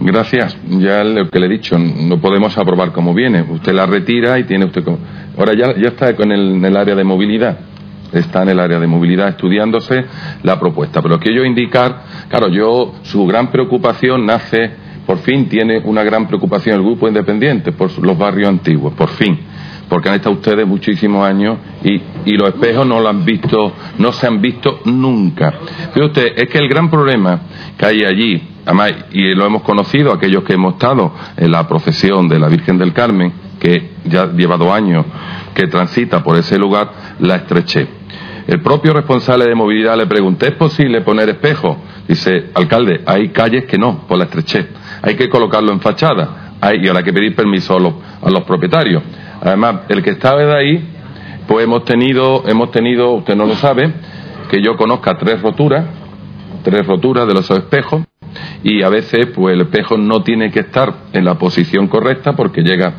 Gracias. 0.00 0.56
Ya 0.68 1.02
lo 1.02 1.28
que 1.28 1.40
le 1.40 1.46
he 1.46 1.50
dicho, 1.50 1.78
no 1.78 2.20
podemos 2.20 2.56
aprobar 2.58 2.92
como 2.92 3.14
viene. 3.14 3.42
Usted 3.42 3.72
la 3.72 3.86
retira 3.86 4.38
y 4.38 4.44
tiene 4.44 4.66
usted. 4.66 4.84
Ahora 5.36 5.54
ya, 5.54 5.74
ya 5.76 5.88
está 5.88 6.14
con 6.14 6.30
el 6.30 6.76
área 6.76 6.94
de 6.94 7.04
movilidad 7.04 7.58
está 8.12 8.42
en 8.42 8.50
el 8.50 8.60
área 8.60 8.78
de 8.78 8.86
movilidad 8.86 9.28
estudiándose 9.28 10.04
la 10.42 10.58
propuesta. 10.58 11.02
Pero 11.02 11.18
quiero 11.18 11.44
indicar, 11.44 12.02
claro, 12.28 12.48
yo, 12.48 12.94
su 13.02 13.26
gran 13.26 13.50
preocupación 13.50 14.26
nace, 14.26 14.70
por 15.06 15.18
fin 15.18 15.48
tiene 15.48 15.80
una 15.84 16.02
gran 16.02 16.26
preocupación 16.26 16.76
el 16.76 16.82
grupo 16.82 17.08
independiente 17.08 17.72
por 17.72 17.90
los 18.04 18.16
barrios 18.16 18.48
antiguos, 18.48 18.94
por 18.94 19.08
fin. 19.10 19.38
Porque 19.88 20.10
han 20.10 20.16
estado 20.16 20.34
ustedes 20.34 20.66
muchísimos 20.66 21.26
años 21.26 21.56
y, 21.82 22.02
los 22.36 22.50
espejos 22.50 22.86
no 22.86 23.00
lo 23.00 23.08
han 23.08 23.24
visto, 23.24 23.72
no 23.98 24.12
se 24.12 24.26
han 24.26 24.40
visto 24.40 24.80
nunca. 24.84 25.50
Fíjate 25.94 26.04
usted, 26.04 26.32
es 26.36 26.50
que 26.50 26.58
el 26.58 26.68
gran 26.68 26.90
problema 26.90 27.40
que 27.76 27.86
hay 27.86 28.04
allí, 28.04 28.48
además, 28.66 28.92
y 29.12 29.32
lo 29.32 29.46
hemos 29.46 29.62
conocido 29.62 30.12
aquellos 30.12 30.44
que 30.44 30.52
hemos 30.52 30.74
estado 30.74 31.14
en 31.38 31.50
la 31.50 31.66
procesión 31.66 32.28
de 32.28 32.38
la 32.38 32.48
Virgen 32.48 32.76
del 32.76 32.92
Carmen, 32.92 33.32
que 33.58 33.92
ya 34.04 34.26
lleva 34.26 34.58
dos 34.58 34.70
años 34.70 35.06
que 35.54 35.66
transita 35.68 36.22
por 36.22 36.36
ese 36.36 36.58
lugar, 36.58 37.16
la 37.18 37.36
estreché 37.36 37.97
el 38.48 38.62
propio 38.62 38.94
responsable 38.94 39.44
de 39.44 39.54
movilidad 39.54 39.94
le 39.98 40.06
pregunté, 40.06 40.48
¿es 40.48 40.54
posible 40.54 41.02
poner 41.02 41.28
espejo? 41.28 41.76
Dice, 42.08 42.46
alcalde, 42.54 43.02
hay 43.04 43.28
calles 43.28 43.66
que 43.66 43.76
no, 43.76 44.06
por 44.08 44.16
la 44.16 44.24
estrechez. 44.24 44.66
Hay 45.02 45.16
que 45.16 45.28
colocarlo 45.28 45.70
en 45.70 45.80
fachada. 45.80 46.54
Hay, 46.58 46.78
y 46.82 46.88
ahora 46.88 47.00
hay 47.00 47.04
que 47.04 47.12
pedir 47.12 47.36
permiso 47.36 47.76
a 47.76 47.78
los, 47.78 47.92
a 48.22 48.30
los 48.30 48.44
propietarios. 48.44 49.02
Además, 49.42 49.80
el 49.90 50.02
que 50.02 50.10
estaba 50.10 50.42
de 50.42 50.56
ahí, 50.56 50.88
pues 51.46 51.66
hemos 51.66 51.84
tenido, 51.84 52.42
hemos 52.46 52.70
tenido, 52.70 53.10
usted 53.10 53.36
no 53.36 53.44
lo 53.44 53.54
sabe, 53.54 53.92
que 54.50 54.62
yo 54.62 54.78
conozca 54.78 55.18
tres 55.18 55.42
roturas, 55.42 55.84
tres 56.62 56.86
roturas 56.86 57.26
de 57.26 57.34
los 57.34 57.50
espejos, 57.50 58.02
y 58.64 58.80
a 58.82 58.88
veces, 58.88 59.28
pues 59.34 59.56
el 59.56 59.60
espejo 59.60 59.98
no 59.98 60.22
tiene 60.22 60.50
que 60.50 60.60
estar 60.60 60.94
en 61.12 61.26
la 61.26 61.34
posición 61.34 61.86
correcta 61.86 62.32
porque 62.32 62.62
llega 62.62 62.94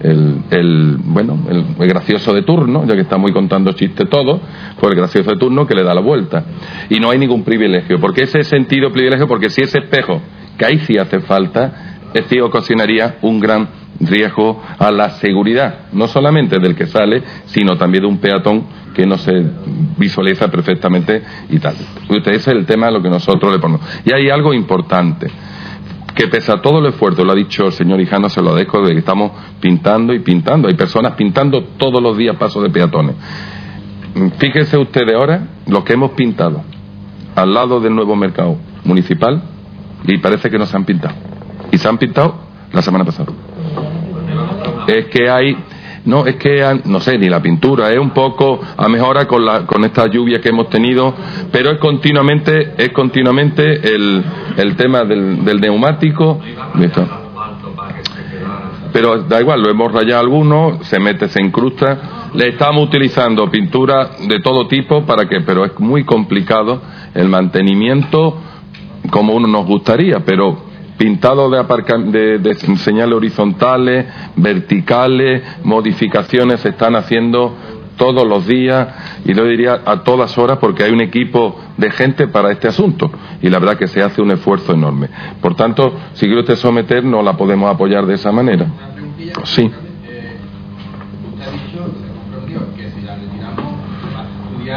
el, 0.00 0.96
bueno, 1.04 1.38
el, 1.48 1.88
gracioso 1.88 2.32
de 2.32 2.42
turno, 2.42 2.84
ya 2.86 2.94
que 2.94 3.02
está 3.02 3.16
muy 3.16 3.32
contando 3.32 3.72
chistes 3.72 4.08
todo, 4.08 4.40
pues 4.78 4.92
el 4.92 4.96
gracioso 4.96 5.30
de 5.30 5.36
turno 5.36 5.66
que 5.66 5.74
le 5.74 5.82
da 5.82 5.94
la 5.94 6.00
vuelta. 6.00 6.44
Y 6.90 7.00
no 7.00 7.10
hay 7.10 7.18
ningún 7.18 7.42
privilegio, 7.42 7.98
porque 8.00 8.22
ese 8.22 8.42
sentido 8.42 8.90
privilegio, 8.90 9.26
porque 9.26 9.50
si 9.50 9.62
ese 9.62 9.78
espejo, 9.78 10.20
que 10.58 10.64
ahí 10.64 10.78
sí 10.78 10.98
hace 10.98 11.20
falta, 11.20 12.10
este 12.12 12.40
ocasionaría 12.42 13.16
un 13.22 13.40
gran 13.40 13.68
riesgo 14.00 14.62
a 14.78 14.90
la 14.90 15.10
seguridad, 15.10 15.86
no 15.92 16.08
solamente 16.08 16.58
del 16.58 16.74
que 16.74 16.86
sale, 16.86 17.22
sino 17.46 17.76
también 17.76 18.02
de 18.02 18.08
un 18.08 18.18
peatón 18.18 18.64
que 18.94 19.06
no 19.06 19.16
se 19.18 19.32
visualiza 19.98 20.48
perfectamente 20.48 21.22
y 21.48 21.58
tal. 21.58 21.74
Ese 22.10 22.34
es 22.34 22.48
el 22.48 22.66
tema 22.66 22.88
a 22.88 22.90
lo 22.90 23.02
que 23.02 23.08
nosotros 23.08 23.52
le 23.52 23.58
ponemos. 23.58 23.80
Y 24.04 24.12
hay 24.12 24.30
algo 24.30 24.52
importante 24.52 25.28
que 26.14 26.28
pese 26.28 26.52
a 26.52 26.62
todo 26.62 26.78
el 26.78 26.86
esfuerzo, 26.86 27.24
lo 27.24 27.32
ha 27.32 27.34
dicho 27.34 27.66
el 27.66 27.72
señor 27.72 28.00
Hijano, 28.00 28.28
se 28.28 28.40
lo 28.40 28.54
dejo, 28.54 28.82
de 28.82 28.92
que 28.92 29.00
estamos 29.00 29.32
pintando 29.60 30.14
y 30.14 30.20
pintando. 30.20 30.68
Hay 30.68 30.74
personas 30.74 31.14
pintando 31.14 31.64
todos 31.76 32.02
los 32.02 32.16
días 32.16 32.36
pasos 32.36 32.62
de 32.62 32.70
peatones. 32.70 33.16
Fíjense 34.38 34.78
ustedes 34.78 35.14
ahora 35.14 35.48
lo 35.66 35.82
que 35.82 35.94
hemos 35.94 36.12
pintado 36.12 36.62
al 37.34 37.52
lado 37.52 37.80
del 37.80 37.94
nuevo 37.94 38.14
mercado 38.14 38.56
municipal 38.84 39.42
y 40.06 40.18
parece 40.18 40.50
que 40.50 40.58
no 40.58 40.66
se 40.66 40.76
han 40.76 40.84
pintado. 40.84 41.14
Y 41.72 41.78
se 41.78 41.88
han 41.88 41.98
pintado 41.98 42.36
la 42.72 42.82
semana 42.82 43.04
pasada. 43.04 43.32
Es 44.86 45.06
que 45.06 45.28
hay 45.28 45.56
no, 46.04 46.26
es 46.26 46.36
que, 46.36 46.80
no 46.84 47.00
sé, 47.00 47.18
ni 47.18 47.28
la 47.28 47.40
pintura, 47.40 47.90
es 47.90 47.98
un 47.98 48.10
poco 48.10 48.60
a 48.76 48.88
mejora 48.88 49.26
con, 49.26 49.44
la, 49.44 49.66
con 49.66 49.84
esta 49.84 50.06
lluvia 50.06 50.40
que 50.40 50.50
hemos 50.50 50.68
tenido, 50.68 51.14
pero 51.50 51.70
es 51.70 51.78
continuamente, 51.78 52.74
es 52.76 52.90
continuamente 52.90 53.94
el, 53.94 54.22
el 54.56 54.76
tema 54.76 55.04
del, 55.04 55.44
del 55.44 55.60
neumático. 55.60 56.40
Pero 58.92 59.22
da 59.24 59.40
igual, 59.40 59.60
lo 59.60 59.70
hemos 59.70 59.92
rayado 59.92 60.20
algunos, 60.20 60.86
se 60.86 61.00
mete, 61.00 61.28
se 61.28 61.42
incrusta. 61.42 62.30
Le 62.34 62.50
estamos 62.50 62.86
utilizando 62.86 63.50
pintura 63.50 64.10
de 64.28 64.40
todo 64.40 64.68
tipo 64.68 65.04
para 65.04 65.28
que, 65.28 65.40
pero 65.40 65.64
es 65.64 65.78
muy 65.80 66.04
complicado 66.04 66.80
el 67.14 67.28
mantenimiento 67.28 68.38
como 69.10 69.34
uno 69.34 69.48
nos 69.48 69.66
gustaría, 69.66 70.20
pero 70.20 70.73
pintado 70.96 71.50
de, 71.50 72.38
de, 72.38 72.54
señales 72.54 73.14
horizontales, 73.14 74.06
verticales, 74.36 75.42
modificaciones 75.64 76.60
se 76.60 76.70
están 76.70 76.96
haciendo 76.96 77.54
todos 77.96 78.26
los 78.26 78.46
días 78.46 78.88
y 79.24 79.34
lo 79.34 79.44
diría 79.44 79.80
a 79.84 80.02
todas 80.02 80.36
horas 80.38 80.58
porque 80.58 80.82
hay 80.82 80.92
un 80.92 81.00
equipo 81.00 81.60
de 81.76 81.90
gente 81.90 82.26
para 82.28 82.50
este 82.50 82.68
asunto 82.68 83.10
y 83.40 83.48
la 83.48 83.58
verdad 83.58 83.78
que 83.78 83.86
se 83.86 84.02
hace 84.02 84.20
un 84.20 84.30
esfuerzo 84.30 84.72
enorme. 84.72 85.08
Por 85.40 85.54
tanto, 85.54 85.94
si 86.14 86.26
quiere 86.26 86.40
usted 86.40 86.56
someter, 86.56 87.04
no 87.04 87.22
la 87.22 87.36
podemos 87.36 87.72
apoyar 87.72 88.06
de 88.06 88.14
esa 88.14 88.32
manera. 88.32 88.66
Sí. 89.44 89.70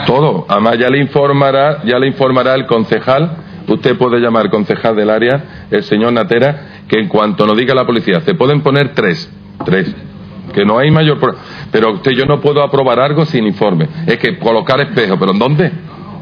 Todo. 0.06 0.46
Además 0.48 0.78
ya 0.78 0.90
le 0.90 1.00
informará, 1.00 1.84
ya 1.84 1.98
le 1.98 2.08
informará 2.08 2.54
el 2.54 2.66
concejal 2.66 3.38
Usted 3.68 3.98
puede 3.98 4.20
llamar 4.20 4.50
concejal 4.50 4.96
del 4.96 5.10
área, 5.10 5.57
el 5.70 5.84
señor 5.84 6.14
Natera, 6.14 6.84
que 6.88 7.00
en 7.00 7.08
cuanto 7.08 7.46
nos 7.46 7.58
diga 7.58 7.74
la 7.76 7.86
policía, 7.86 8.22
se 8.22 8.34
pueden 8.36 8.62
poner 8.62 8.94
tres, 8.94 9.30
tres, 9.66 9.94
que 10.54 10.66
no 10.66 10.78
hay 10.78 10.92
mayor 10.92 11.18
pero 11.72 11.94
usted 11.94 12.12
yo 12.12 12.26
no 12.26 12.40
puedo 12.40 12.64
aprobar 12.64 13.00
algo 13.00 13.26
sin 13.26 13.46
informe. 13.46 13.88
Es 14.06 14.18
que 14.18 14.38
colocar 14.38 14.80
espejo 14.80 15.18
pero 15.20 15.32
¿en 15.32 15.40
dónde? 15.40 15.72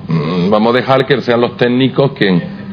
Mm, 0.08 0.50
vamos 0.50 0.74
a 0.74 0.78
dejar 0.78 1.06
que 1.06 1.22
sean 1.22 1.42
los 1.42 1.58
técnicos 1.58 2.12
quien 2.14 2.66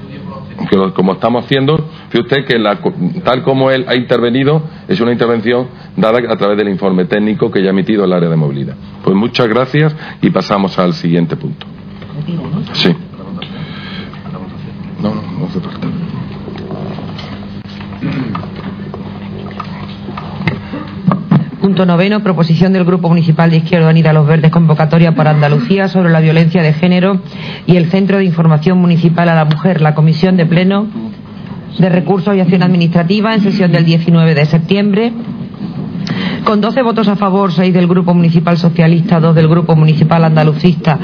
que 0.69 0.77
como 0.93 1.15
estamos 1.15 1.45
haciendo 1.45 1.77
fíjate 2.11 2.21
usted 2.21 2.45
que 2.47 2.59
la, 2.59 2.79
tal 3.25 3.43
como 3.43 3.71
él 3.71 3.85
ha 3.89 3.97
intervenido 3.97 4.63
es 4.87 5.01
una 5.01 5.13
intervención 5.13 5.69
dada 5.97 6.19
a 6.31 6.37
través 6.37 6.59
del 6.59 6.69
informe 6.69 7.07
técnico 7.07 7.51
que 7.51 7.63
ya 7.63 7.69
ha 7.69 7.71
emitido 7.71 8.05
el 8.05 8.13
área 8.13 8.29
de 8.29 8.37
movilidad. 8.37 8.77
Pues 9.03 9.17
muchas 9.17 9.49
gracias 9.49 9.97
y 10.21 10.31
pasamos 10.31 10.79
al 10.79 10.93
siguiente 10.93 11.37
punto. 11.37 11.67
Sí. 12.75 12.95
No, 15.03 15.15
no, 15.15 15.23
no 15.23 15.47
hace 15.47 15.61
falta. 15.61 16.02
Punto 21.61 21.87
noveno, 21.87 22.23
proposición 22.23 22.73
del 22.73 22.85
Grupo 22.85 23.09
Municipal 23.09 23.51
de 23.51 23.59
Izquierda 23.59 23.89
Unida 23.89 24.13
Los 24.13 24.27
Verdes, 24.27 24.51
convocatoria 24.51 25.15
para 25.15 25.31
Andalucía 25.31 25.87
sobre 25.87 26.11
la 26.11 26.21
violencia 26.21 26.61
de 26.61 26.73
género 26.73 27.21
y 27.67 27.77
el 27.77 27.89
Centro 27.91 28.19
de 28.19 28.25
Información 28.25 28.79
Municipal 28.79 29.29
a 29.29 29.37
la 29.37 29.45
Mujer, 29.45 29.81
la 29.81 29.95
Comisión 29.95 30.37
de 30.37 30.45
Pleno 30.45 30.89
de 31.79 31.89
Recursos 31.89 32.37
y 32.37 32.41
Acción 32.41 32.63
Administrativa 32.63 33.35
en 33.35 33.43
sesión 33.43 33.73
del 33.73 33.85
19 33.85 34.35
de 34.35 34.45
septiembre 34.45 35.13
con 36.45 36.61
12 36.61 36.83
votos 36.83 37.09
a 37.09 37.17
favor, 37.17 37.53
6 37.53 37.73
del 37.73 37.87
Grupo 37.87 38.15
Municipal 38.15 38.57
Socialista, 38.59 39.21
2 39.21 39.35
del 39.35 39.49
Grupo 39.49 39.77
Municipal 39.77 40.25
Andalucista, 40.25 40.99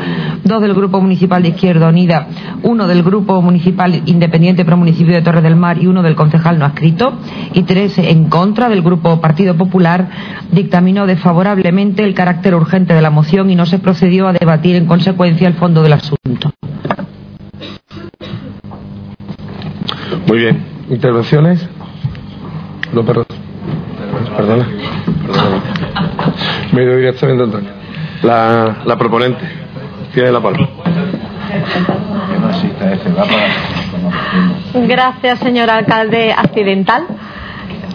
2 0.44 0.62
del 0.62 0.74
Grupo 0.74 1.00
Municipal 1.00 1.42
de 1.42 1.50
Izquierda 1.50 1.88
Unida, 1.88 2.26
1 2.62 2.86
del 2.86 3.02
Grupo 3.02 3.40
Municipal 3.40 4.02
Independiente 4.06 4.64
Pro 4.64 4.76
Municipio 4.76 5.14
de 5.14 5.22
Torre 5.22 5.42
del 5.42 5.56
Mar 5.56 5.78
y 5.78 5.86
1 5.86 6.02
del 6.02 6.16
concejal 6.16 6.58
no 6.58 6.64
adscrito, 6.64 7.12
y 7.52 7.62
3 7.62 7.98
en 7.98 8.28
contra 8.28 8.68
del 8.68 8.82
Grupo 8.82 9.20
Partido 9.20 9.56
Popular, 9.56 10.08
dictaminó 10.50 11.06
desfavorablemente 11.06 12.04
el 12.04 12.14
carácter 12.14 12.54
urgente 12.54 12.94
de 12.94 13.02
la 13.02 13.10
moción 13.10 13.50
y 13.50 13.54
no 13.54 13.66
se 13.66 13.78
procedió 13.78 14.28
a 14.28 14.32
debatir 14.32 14.76
en 14.76 14.86
consecuencia 14.86 15.46
el 15.46 15.54
fondo 15.54 15.82
del 15.82 15.92
asunto. 15.92 16.50
Muy 20.26 20.38
bien. 20.38 20.62
¿Intervenciones? 20.90 21.68
López 22.92 23.37
Perdona. 24.36 24.66
Me 26.72 26.84
doy 26.84 26.96
directamente 26.96 27.44
Antonio. 27.44 27.70
La, 28.22 28.78
la 28.84 28.96
proponente. 28.96 29.44
Tiene 30.12 30.32
la 30.32 30.40
palabra. 30.40 30.68
Gracias, 34.74 35.38
señor 35.40 35.70
alcalde 35.70 36.32
accidental. 36.32 37.06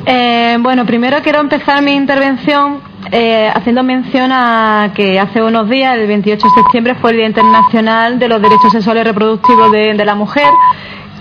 Eh, 0.05 0.57
bueno, 0.59 0.85
primero 0.85 1.17
quiero 1.21 1.39
empezar 1.39 1.81
mi 1.81 1.93
intervención 1.93 2.81
eh, 3.11 3.51
haciendo 3.53 3.83
mención 3.83 4.31
a 4.31 4.91
que 4.95 5.19
hace 5.19 5.41
unos 5.41 5.69
días, 5.69 5.97
el 5.97 6.07
28 6.07 6.47
de 6.47 6.61
septiembre, 6.61 6.95
fue 6.95 7.11
el 7.11 7.17
Día 7.17 7.27
Internacional 7.27 8.19
de 8.19 8.27
los 8.27 8.41
Derechos 8.41 8.71
Sexuales 8.71 9.01
y 9.01 9.05
Reproductivos 9.05 9.71
de, 9.71 9.93
de 9.93 10.05
la 10.05 10.15
Mujer, 10.15 10.49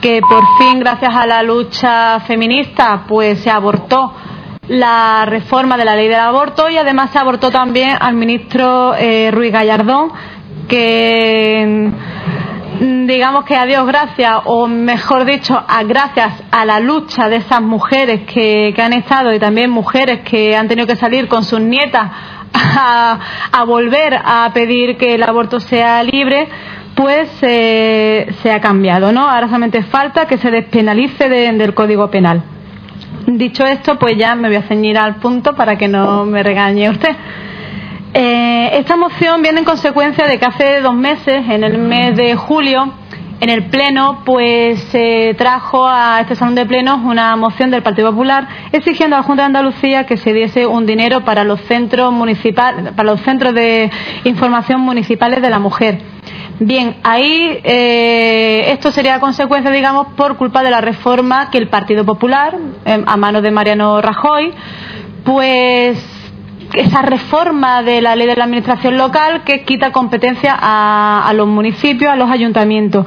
que 0.00 0.20
por 0.20 0.42
fin, 0.58 0.80
gracias 0.80 1.14
a 1.14 1.26
la 1.26 1.42
lucha 1.42 2.20
feminista, 2.20 3.04
pues 3.06 3.40
se 3.40 3.50
abortó 3.50 4.14
la 4.72 5.26
reforma 5.26 5.76
de 5.76 5.84
la 5.84 5.94
ley 5.94 6.08
del 6.08 6.18
aborto 6.18 6.70
y 6.70 6.78
además 6.78 7.10
se 7.10 7.18
abortó 7.18 7.50
también 7.50 7.94
al 8.00 8.14
ministro 8.14 8.94
eh, 8.94 9.30
Ruiz 9.30 9.52
Gallardón, 9.52 10.10
que 10.66 11.92
mm, 12.80 13.06
digamos 13.06 13.44
que 13.44 13.54
a 13.54 13.66
Dios 13.66 13.86
gracias, 13.86 14.32
o 14.46 14.66
mejor 14.66 15.26
dicho, 15.26 15.62
a 15.68 15.82
gracias 15.82 16.42
a 16.50 16.64
la 16.64 16.80
lucha 16.80 17.28
de 17.28 17.36
esas 17.36 17.60
mujeres 17.60 18.22
que, 18.22 18.74
han 18.78 18.94
estado 18.94 19.34
y 19.34 19.38
también 19.38 19.68
mujeres 19.68 20.20
que 20.20 20.56
han 20.56 20.68
tenido 20.68 20.86
que 20.86 20.96
salir 20.96 21.28
con 21.28 21.44
sus 21.44 21.60
nietas 21.60 22.10
a, 22.54 23.64
volver 23.66 24.18
a 24.24 24.50
pedir 24.54 24.96
que 24.96 25.16
el 25.16 25.22
aborto 25.22 25.60
sea 25.60 26.02
libre, 26.02 26.48
pues 26.94 27.28
eh, 27.42 28.34
se 28.42 28.50
ha 28.50 28.60
cambiado, 28.62 29.12
¿no? 29.12 29.28
Ahora 29.28 29.48
solamente 29.48 29.82
falta 29.82 30.24
que 30.24 30.38
se 30.38 30.50
despenalice 30.50 31.28
del 31.28 31.74
Código 31.74 32.10
Penal. 32.10 32.51
Dicho 33.26 33.64
esto, 33.64 33.98
pues 33.98 34.16
ya 34.16 34.34
me 34.34 34.48
voy 34.48 34.56
a 34.56 34.62
ceñir 34.62 34.98
al 34.98 35.16
punto 35.16 35.54
para 35.54 35.76
que 35.76 35.86
no 35.86 36.24
me 36.24 36.42
regañe 36.42 36.90
usted. 36.90 37.14
Eh, 38.14 38.70
esta 38.74 38.96
moción 38.96 39.40
viene 39.42 39.60
en 39.60 39.64
consecuencia 39.64 40.26
de 40.26 40.38
que 40.38 40.44
hace 40.44 40.80
dos 40.80 40.94
meses, 40.94 41.48
en 41.48 41.62
el 41.62 41.78
mes 41.78 42.16
de 42.16 42.34
julio, 42.34 42.92
en 43.40 43.48
el 43.48 43.66
Pleno, 43.66 44.22
pues 44.24 44.80
se 44.90 45.34
trajo 45.38 45.86
a 45.86 46.20
este 46.20 46.34
salón 46.34 46.54
de 46.54 46.66
plenos 46.66 47.00
una 47.04 47.34
moción 47.36 47.70
del 47.70 47.82
Partido 47.82 48.10
Popular 48.10 48.46
exigiendo 48.72 49.16
a 49.16 49.20
la 49.20 49.24
Junta 49.24 49.42
de 49.42 49.46
Andalucía 49.46 50.04
que 50.04 50.16
se 50.16 50.32
diese 50.32 50.66
un 50.66 50.84
dinero 50.84 51.24
para 51.24 51.42
los 51.44 51.60
centros 51.62 52.12
municipales, 52.12 52.92
para 52.92 53.10
los 53.10 53.20
centros 53.22 53.54
de 53.54 53.90
información 54.24 54.80
municipales 54.80 55.42
de 55.42 55.50
la 55.50 55.58
mujer. 55.58 55.98
Bien, 56.64 56.96
ahí 57.02 57.58
eh, 57.64 58.70
esto 58.70 58.92
sería 58.92 59.18
consecuencia, 59.18 59.68
digamos, 59.72 60.08
por 60.16 60.36
culpa 60.36 60.62
de 60.62 60.70
la 60.70 60.80
reforma 60.80 61.50
que 61.50 61.58
el 61.58 61.68
Partido 61.68 62.04
Popular, 62.04 62.56
em, 62.84 63.02
a 63.04 63.16
mano 63.16 63.42
de 63.42 63.50
Mariano 63.50 64.00
Rajoy, 64.00 64.52
pues 65.24 65.98
esa 66.74 67.02
reforma 67.02 67.82
de 67.82 68.00
la 68.00 68.14
ley 68.14 68.28
de 68.28 68.36
la 68.36 68.44
administración 68.44 68.96
local 68.96 69.42
que 69.44 69.64
quita 69.64 69.90
competencia 69.90 70.56
a, 70.56 71.32
los 71.34 71.48
municipios, 71.48 72.12
a 72.12 72.16
los 72.16 72.30
ayuntamientos. 72.30 73.06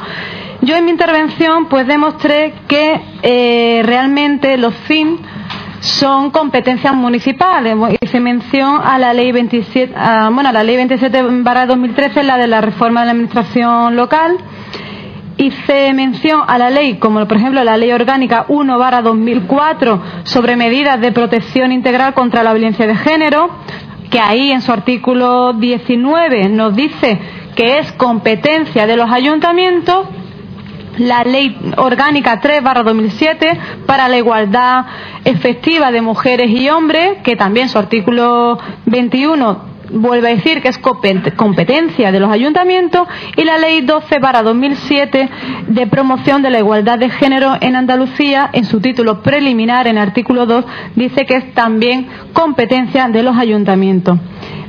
Yo 0.62 0.76
en 0.76 0.84
mi 0.84 0.92
intervención 0.92 1.68
pues 1.68 1.88
demostré 1.88 2.54
que 2.68 3.00
eh, 3.24 3.84
realmente 3.86 4.58
los 4.58 4.74
CIM 4.86 5.18
son 5.86 6.32
competencias 6.32 6.94
municipales. 6.96 7.76
Hice 8.02 8.20
mención 8.20 8.82
a 8.84 8.98
la 8.98 9.14
ley 9.14 9.32
27, 9.32 9.94
bueno, 10.32 10.50
a 10.50 10.52
la 10.52 10.64
ley 10.64 10.76
27 10.76 11.22
2013, 11.22 12.24
la 12.24 12.38
de 12.38 12.48
la 12.48 12.62
reforma 12.62 13.02
de 13.02 13.06
la 13.06 13.12
administración 13.12 13.96
local. 13.96 14.38
Hice 15.38 15.94
mención 15.94 16.42
a 16.48 16.58
la 16.58 16.70
ley, 16.70 16.96
como 16.96 17.26
por 17.28 17.38
ejemplo 17.38 17.64
la 17.64 17.78
ley 17.78 17.92
orgánica 17.92 18.46
1 18.48 19.02
2004 19.04 20.02
sobre 20.24 20.56
medidas 20.56 21.00
de 21.02 21.12
protección 21.12 21.72
integral 21.72 22.14
contra 22.14 22.42
la 22.42 22.54
violencia 22.54 22.88
de 22.88 22.96
género, 22.96 23.50
que 24.10 24.20
ahí 24.20 24.52
en 24.52 24.62
su 24.62 24.72
artículo 24.72 25.54
19 25.54 26.50
nos 26.50 26.76
dice 26.76 27.20
que 27.56 27.80
es 27.80 27.92
competencia 27.94 28.88
de 28.88 28.98
los 28.98 29.12
ayuntamientos 29.12 30.08
la 30.98 31.24
Ley 31.24 31.58
Orgánica 31.78 32.40
3 32.40 32.64
2007 32.84 33.60
para 33.86 34.08
la 34.08 34.18
igualdad 34.18 34.86
efectiva 35.24 35.92
de 35.92 36.02
mujeres 36.02 36.50
y 36.50 36.70
hombres, 36.70 37.18
que 37.24 37.36
también 37.36 37.70
su 37.70 37.78
artículo 37.78 38.58
21 38.86 39.76
vuelve 39.92 40.28
a 40.28 40.36
decir 40.36 40.62
que 40.62 40.70
es 40.70 40.80
competencia 40.80 42.12
de 42.12 42.20
los 42.20 42.32
ayuntamientos, 42.32 43.08
y 43.36 43.44
la 43.44 43.58
Ley 43.58 43.82
12 43.82 44.20
2007 44.20 45.30
de 45.68 45.88
promoción 45.88 46.42
de 46.42 46.50
la 46.50 46.60
igualdad 46.60 46.98
de 46.98 47.10
género 47.10 47.56
en 47.60 47.76
Andalucía, 47.76 48.50
en 48.54 48.66
su 48.66 48.80
título 48.80 49.22
preliminar, 49.22 49.88
en 49.88 49.98
artículo 49.98 50.46
2, 50.46 50.66
dice 50.96 51.26
que 51.26 51.36
es 51.38 51.54
también 51.54 52.08
competencia 52.34 53.08
de 53.08 53.24
los 53.24 53.38
ayuntamientos. 53.38 54.18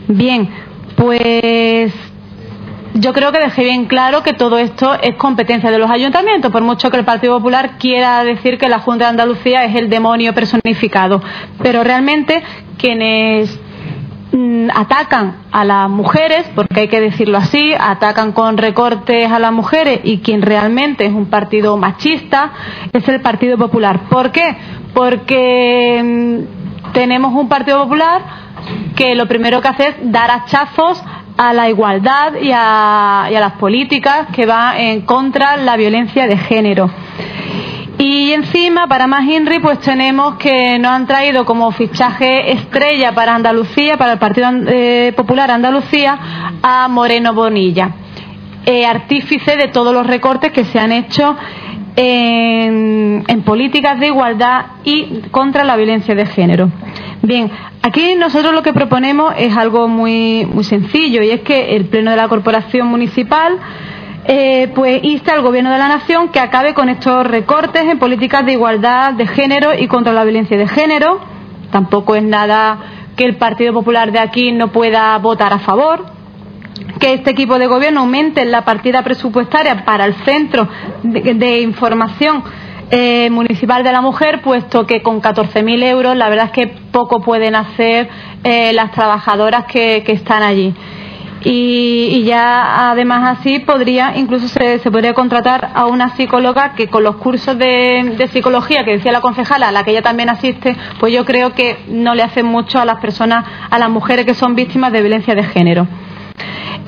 Bien, 0.08 0.48
pues 0.96 1.92
yo 2.98 3.12
creo 3.12 3.32
que 3.32 3.39
dejé 3.39 3.64
bien 3.64 3.86
claro 3.86 4.23
que 4.23 4.32
todo 4.32 4.59
esto 4.59 4.94
es 5.01 5.16
competencia 5.16 5.70
de 5.70 5.78
los 5.78 5.90
ayuntamientos, 5.90 6.51
por 6.51 6.62
mucho 6.62 6.90
que 6.90 6.97
el 6.97 7.05
Partido 7.05 7.36
Popular 7.36 7.73
quiera 7.78 8.24
decir 8.24 8.59
que 8.59 8.68
la 8.68 8.81
Junta 8.81 9.05
de 9.05 9.10
Andalucía 9.10 9.64
es 9.64 9.74
el 9.74 9.89
demonio 9.90 10.35
personificado. 10.35 11.23
Pero 11.62 11.85
realmente 11.85 12.43
quienes 12.78 13.59
mm, 14.32 14.68
atacan 14.74 15.36
a 15.52 15.64
las 15.64 15.90
mujeres, 15.90 16.51
porque 16.55 16.81
hay 16.81 16.89
que 16.89 17.01
decirlo 17.01 17.39
así, 17.39 17.74
atacan 17.78 18.32
con 18.32 18.56
recortes 18.56 19.31
a 19.31 19.39
las 19.39 19.52
mujeres 19.52 20.01
y 20.05 20.18
quien 20.18 20.43
realmente 20.43 21.06
es 21.06 21.12
un 21.12 21.27
partido 21.27 21.77
machista 21.77 22.52
es 22.93 23.06
el 23.09 23.20
Partido 23.20 23.59
Popular. 23.59 24.09
¿Por 24.09 24.32
qué? 24.32 24.56
Porque 24.94 26.02
mm, 26.02 26.93
tenemos 26.93 27.35
un 27.35 27.48
Partido 27.48 27.82
Popular 27.82 28.47
que 28.94 29.14
lo 29.14 29.27
primero 29.27 29.60
que 29.60 29.68
hace 29.68 29.89
es 29.89 29.94
dar 30.01 30.31
hachazos 30.31 31.02
a 31.36 31.52
la 31.52 31.68
igualdad 31.68 32.34
y 32.40 32.50
a, 32.52 33.28
las 33.30 33.52
políticas 33.52 34.28
que 34.32 34.46
van 34.46 34.76
en 34.78 35.00
contra 35.02 35.56
la 35.56 35.76
violencia 35.76 36.26
de 36.26 36.36
género. 36.36 36.90
Y 37.98 38.32
encima, 38.32 38.86
para 38.86 39.06
más 39.06 39.24
INRI, 39.24 39.58
pues 39.58 39.80
tenemos 39.80 40.36
que 40.36 40.78
nos 40.78 40.92
han 40.92 41.06
traído 41.06 41.44
como 41.46 41.70
fichaje 41.72 42.52
estrella 42.52 43.14
para 43.14 43.34
Andalucía, 43.34 43.96
para 43.96 44.12
el 44.12 44.18
Partido 44.18 44.48
eh, 44.66 45.12
Popular 45.16 45.50
Andalucía, 45.50 46.18
a 46.62 46.88
Moreno 46.88 47.32
Bonilla, 47.32 47.90
eh, 48.66 48.84
artífice 48.84 49.56
de 49.56 49.68
todos 49.68 49.94
los 49.94 50.06
recortes 50.06 50.52
que 50.52 50.64
se 50.64 50.78
han 50.78 50.92
hecho 50.92 51.36
en, 51.96 53.24
en 53.26 53.42
políticas 53.42 53.98
de 53.98 54.08
igualdad 54.08 54.66
y 54.84 55.22
contra 55.30 55.64
la 55.64 55.76
violencia 55.76 56.14
de 56.14 56.26
género. 56.26 56.70
Bien, 57.22 57.50
aquí 57.86 58.16
nosotros 58.16 58.52
lo 58.52 58.62
que 58.62 58.72
proponemos 58.72 59.32
es 59.38 59.56
algo 59.56 59.86
muy, 59.86 60.44
muy 60.46 60.64
sencillo 60.64 61.22
y 61.22 61.30
es 61.30 61.42
que 61.42 61.76
el 61.76 61.86
Pleno 61.86 62.10
de 62.10 62.16
la 62.16 62.28
Corporación 62.28 62.88
Municipal 62.88 63.58
eh, 64.24 64.72
pues 64.74 65.04
insta 65.04 65.34
al 65.34 65.42
Gobierno 65.42 65.70
de 65.70 65.78
la 65.78 65.86
Nación 65.86 66.30
que 66.30 66.40
acabe 66.40 66.74
con 66.74 66.88
estos 66.88 67.24
recortes 67.24 67.84
en 67.84 67.98
políticas 68.00 68.44
de 68.44 68.52
igualdad 68.52 69.12
de 69.12 69.26
género 69.28 69.70
y 69.78 69.86
contra 69.86 70.12
la 70.12 70.24
violencia 70.24 70.58
de 70.58 70.66
género. 70.66 71.20
Tampoco 71.70 72.16
es 72.16 72.24
nada 72.24 72.78
que 73.16 73.24
el 73.24 73.36
Partido 73.36 73.72
Popular 73.72 74.10
de 74.10 74.18
aquí 74.18 74.50
no 74.50 74.72
pueda 74.72 75.16
votar 75.18 75.52
a 75.52 75.60
favor. 75.60 76.06
Que 76.98 77.14
este 77.14 77.30
equipo 77.30 77.58
de 77.58 77.68
gobierno 77.68 78.00
aumente 78.00 78.44
la 78.44 78.64
partida 78.64 79.02
presupuestaria 79.02 79.84
para 79.84 80.06
el 80.06 80.14
Centro 80.24 80.68
de 81.02 81.60
Información 81.60 82.42
eh, 82.90 83.30
municipal 83.30 83.82
de 83.82 83.92
la 83.92 84.00
mujer, 84.00 84.42
puesto 84.42 84.86
que 84.86 85.02
con 85.02 85.20
14.000 85.20 85.82
euros 85.82 86.16
la 86.16 86.28
verdad 86.28 86.46
es 86.46 86.52
que 86.52 86.66
poco 86.68 87.20
pueden 87.20 87.54
hacer 87.54 88.08
eh, 88.44 88.72
las 88.72 88.92
trabajadoras 88.92 89.64
que, 89.64 90.04
están 90.06 90.42
allí. 90.42 90.72
Y, 91.42 92.22
ya 92.24 92.90
además 92.90 93.38
así 93.38 93.58
podría, 93.60 94.16
incluso 94.16 94.48
se, 94.48 94.78
podría 94.90 95.14
contratar 95.14 95.70
a 95.74 95.86
una 95.86 96.16
psicóloga 96.16 96.74
que 96.74 96.88
con 96.88 97.02
los 97.02 97.16
cursos 97.16 97.58
de, 97.58 98.14
de, 98.16 98.28
psicología 98.28 98.84
que 98.84 98.92
decía 98.92 99.12
la 99.12 99.20
concejala, 99.20 99.68
a 99.68 99.72
la 99.72 99.84
que 99.84 99.90
ella 99.90 100.02
también 100.02 100.28
asiste, 100.28 100.76
pues 100.98 101.12
yo 101.12 101.24
creo 101.24 101.54
que 101.54 101.78
no 101.88 102.14
le 102.14 102.22
hace 102.22 102.42
mucho 102.42 102.78
a 102.78 102.84
las 102.84 103.00
personas, 103.00 103.44
a 103.68 103.78
las 103.78 103.90
mujeres 103.90 104.24
que 104.24 104.34
son 104.34 104.54
víctimas 104.54 104.92
de 104.92 105.00
violencia 105.00 105.34
de 105.34 105.44
género. 105.44 105.86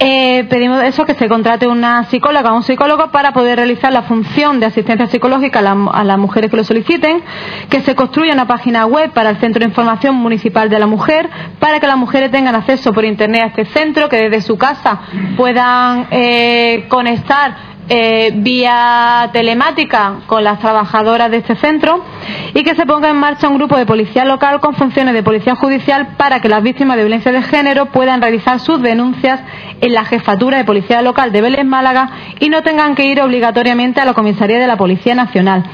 Eh, 0.01 0.45
pedimos 0.49 0.83
eso, 0.85 1.05
que 1.05 1.15
se 1.15 1.29
contrate 1.29 1.66
una 1.66 2.05
psicóloga 2.05 2.53
o 2.53 2.57
un 2.57 2.62
psicólogo 2.62 3.11
para 3.11 3.33
poder 3.33 3.57
realizar 3.57 3.93
la 3.93 4.03
función 4.03 4.61
de 4.61 4.66
asistencia 4.66 5.09
psicológica 5.09 5.59
a, 5.59 6.05
las 6.05 6.19
mujeres 6.19 6.51
que 6.51 6.57
lo 6.57 6.62
soliciten, 6.62 7.23
que 7.69 7.81
se 7.81 7.97
construya 7.97 8.33
una 8.33 8.47
página 8.47 8.87
web 8.87 9.11
para 9.11 9.31
el 9.31 9.39
Centro 9.39 9.61
de 9.61 9.66
Información 9.66 10.15
Municipal 10.15 10.69
de 10.69 10.79
la 10.79 10.87
Mujer, 10.87 11.29
para 11.59 11.81
que 11.81 11.87
las 11.89 11.97
mujeres 11.97 12.31
tengan 12.31 12.55
acceso 12.55 12.93
por 12.93 13.05
Internet 13.05 13.43
a 13.43 13.47
este 13.47 13.65
centro, 13.65 14.09
que 14.09 14.16
desde 14.16 14.43
su 14.43 14.57
casa 14.57 15.01
puedan 15.37 16.07
eh, 16.12 16.87
conectar 16.89 17.78
eh, 17.89 18.32
vía 18.35 19.31
telemática 19.32 20.20
con 20.27 20.44
las 20.44 20.59
trabajadoras 20.59 21.31
de 21.31 21.39
este 21.39 21.56
centro 21.56 22.05
y 22.52 22.62
que 22.62 22.74
se 22.74 22.85
ponga 22.85 23.09
en 23.09 23.16
marcha 23.16 23.48
un 23.48 23.56
grupo 23.56 23.77
de 23.77 23.86
policía 23.86 24.24
local 24.24 24.60
con 24.60 24.74
funciones 24.74 25.15
de 25.15 25.23
policía 25.23 25.55
judicial 25.55 26.16
para 26.16 26.40
que 26.40 26.48
las 26.48 26.62
víctimas 26.62 26.97
de 26.97 27.05
violencia 27.05 27.32
de 27.32 27.43
género 27.43 27.86
puedan 27.86 28.20
realizar 28.20 28.60
sus 28.60 28.82
denuncias 28.82 29.40
en 29.81 29.94
la 29.94 30.05
jefatura 30.05 30.59
de 30.59 30.65
policía 30.65 31.01
local 31.02 31.32
de 31.32 31.40
Vélez 31.40 31.65
Málaga 31.65 32.10
y 32.40 32.51
no 32.51 32.62
tengan 32.62 32.94
que 32.94 33.06
ir 33.06 33.20
obligatoriamente 33.20 34.01
a 34.01 34.05
la 34.05 34.15
comisaría 34.15 34.59
de 34.59 34.66
la 34.66 34.77
Policía 34.77 35.15
Nacional. 35.15 35.65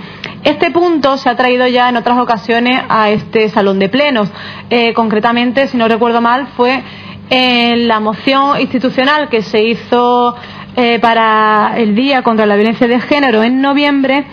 Este 0.44 0.70
punto 0.70 1.16
se 1.16 1.28
ha 1.28 1.36
traído 1.36 1.66
ya 1.66 1.88
en 1.88 1.96
otras 1.96 2.18
ocasiones 2.18 2.82
a 2.88 3.10
este 3.10 3.48
salón 3.48 3.78
de 3.78 3.88
plenos. 3.88 4.30
Eh, 4.70 4.92
concretamente, 4.92 5.68
si 5.68 5.76
no 5.76 5.88
recuerdo 5.88 6.20
mal, 6.20 6.48
fue 6.56 6.82
en 7.30 7.88
la 7.88 8.00
moción 8.00 8.60
institucional 8.60 9.28
que 9.30 9.42
se 9.42 9.62
hizo 9.62 10.36
eh, 10.76 10.98
para 10.98 11.74
el 11.76 11.94
Día 11.94 12.22
contra 12.22 12.46
la 12.46 12.56
Violencia 12.56 12.88
de 12.88 13.00
Género 13.00 13.42
en 13.42 13.60
noviembre 13.60 14.24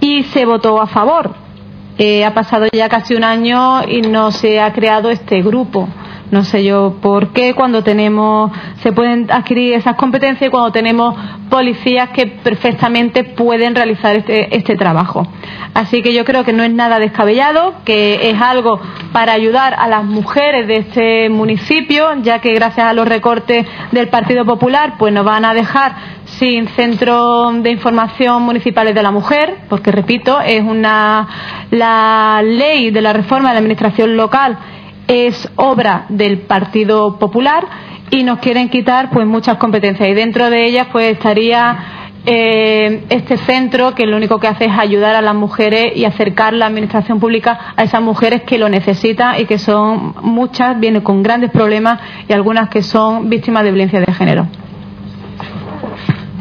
y 0.00 0.22
se 0.24 0.44
votó 0.44 0.80
a 0.80 0.86
favor. 0.86 1.34
Eh, 1.98 2.24
ha 2.24 2.32
pasado 2.32 2.66
ya 2.72 2.88
casi 2.88 3.14
un 3.14 3.24
año 3.24 3.82
y 3.88 4.02
no 4.02 4.30
se 4.30 4.60
ha 4.60 4.72
creado 4.72 5.10
este 5.10 5.42
grupo. 5.42 5.88
No 6.30 6.44
sé 6.44 6.62
yo 6.62 6.96
por 7.00 7.28
qué 7.28 7.54
cuando 7.54 7.82
tenemos, 7.82 8.52
se 8.82 8.92
pueden 8.92 9.30
adquirir 9.30 9.72
esas 9.72 9.96
competencias 9.96 10.48
y 10.48 10.50
cuando 10.50 10.72
tenemos 10.72 11.14
policías 11.48 12.10
que 12.10 12.26
perfectamente 12.26 13.24
pueden 13.24 13.74
realizar 13.74 14.14
este, 14.14 14.54
este, 14.54 14.76
trabajo. 14.76 15.26
Así 15.72 16.02
que 16.02 16.12
yo 16.12 16.26
creo 16.26 16.44
que 16.44 16.52
no 16.52 16.62
es 16.62 16.72
nada 16.72 16.98
descabellado, 16.98 17.76
que 17.84 18.30
es 18.30 18.40
algo 18.40 18.78
para 19.12 19.32
ayudar 19.32 19.74
a 19.78 19.88
las 19.88 20.04
mujeres 20.04 20.66
de 20.66 20.76
este 20.76 21.30
municipio, 21.30 22.08
ya 22.22 22.40
que 22.40 22.52
gracias 22.52 22.86
a 22.86 22.92
los 22.92 23.08
recortes 23.08 23.66
del 23.92 24.08
Partido 24.08 24.44
Popular, 24.44 24.94
pues 24.98 25.14
nos 25.14 25.24
van 25.24 25.46
a 25.46 25.54
dejar 25.54 26.18
sin 26.26 26.68
centro 26.68 27.50
de 27.52 27.70
información 27.70 28.42
municipales 28.42 28.94
de 28.94 29.02
la 29.02 29.10
mujer, 29.10 29.56
porque 29.70 29.92
repito, 29.92 30.40
es 30.42 30.62
una 30.62 31.26
la 31.70 32.42
ley 32.44 32.90
de 32.90 33.00
la 33.00 33.14
reforma 33.14 33.48
de 33.48 33.54
la 33.54 33.60
administración 33.60 34.16
local 34.16 34.58
es 35.08 35.50
obra 35.56 36.04
del 36.10 36.40
Partido 36.40 37.18
Popular 37.18 37.66
y 38.10 38.22
nos 38.22 38.38
quieren 38.38 38.68
quitar 38.68 39.10
pues 39.10 39.26
muchas 39.26 39.56
competencias 39.56 40.08
y 40.08 40.14
dentro 40.14 40.50
de 40.50 40.66
ellas 40.66 40.88
pues 40.92 41.12
estaría 41.12 41.98
eh, 42.26 43.04
este 43.08 43.38
centro 43.38 43.94
que 43.94 44.06
lo 44.06 44.16
único 44.16 44.38
que 44.38 44.48
hace 44.48 44.66
es 44.66 44.72
ayudar 44.78 45.14
a 45.14 45.22
las 45.22 45.34
mujeres 45.34 45.96
y 45.96 46.04
acercar 46.04 46.52
la 46.52 46.66
administración 46.66 47.20
pública 47.20 47.72
a 47.74 47.84
esas 47.84 48.02
mujeres 48.02 48.42
que 48.42 48.58
lo 48.58 48.68
necesitan 48.68 49.40
y 49.40 49.46
que 49.46 49.58
son 49.58 50.14
muchas, 50.22 50.78
vienen 50.78 51.02
con 51.02 51.22
grandes 51.22 51.50
problemas 51.50 52.00
y 52.28 52.32
algunas 52.32 52.68
que 52.68 52.82
son 52.82 53.30
víctimas 53.30 53.64
de 53.64 53.70
violencia 53.70 54.00
de 54.00 54.12
género. 54.12 54.46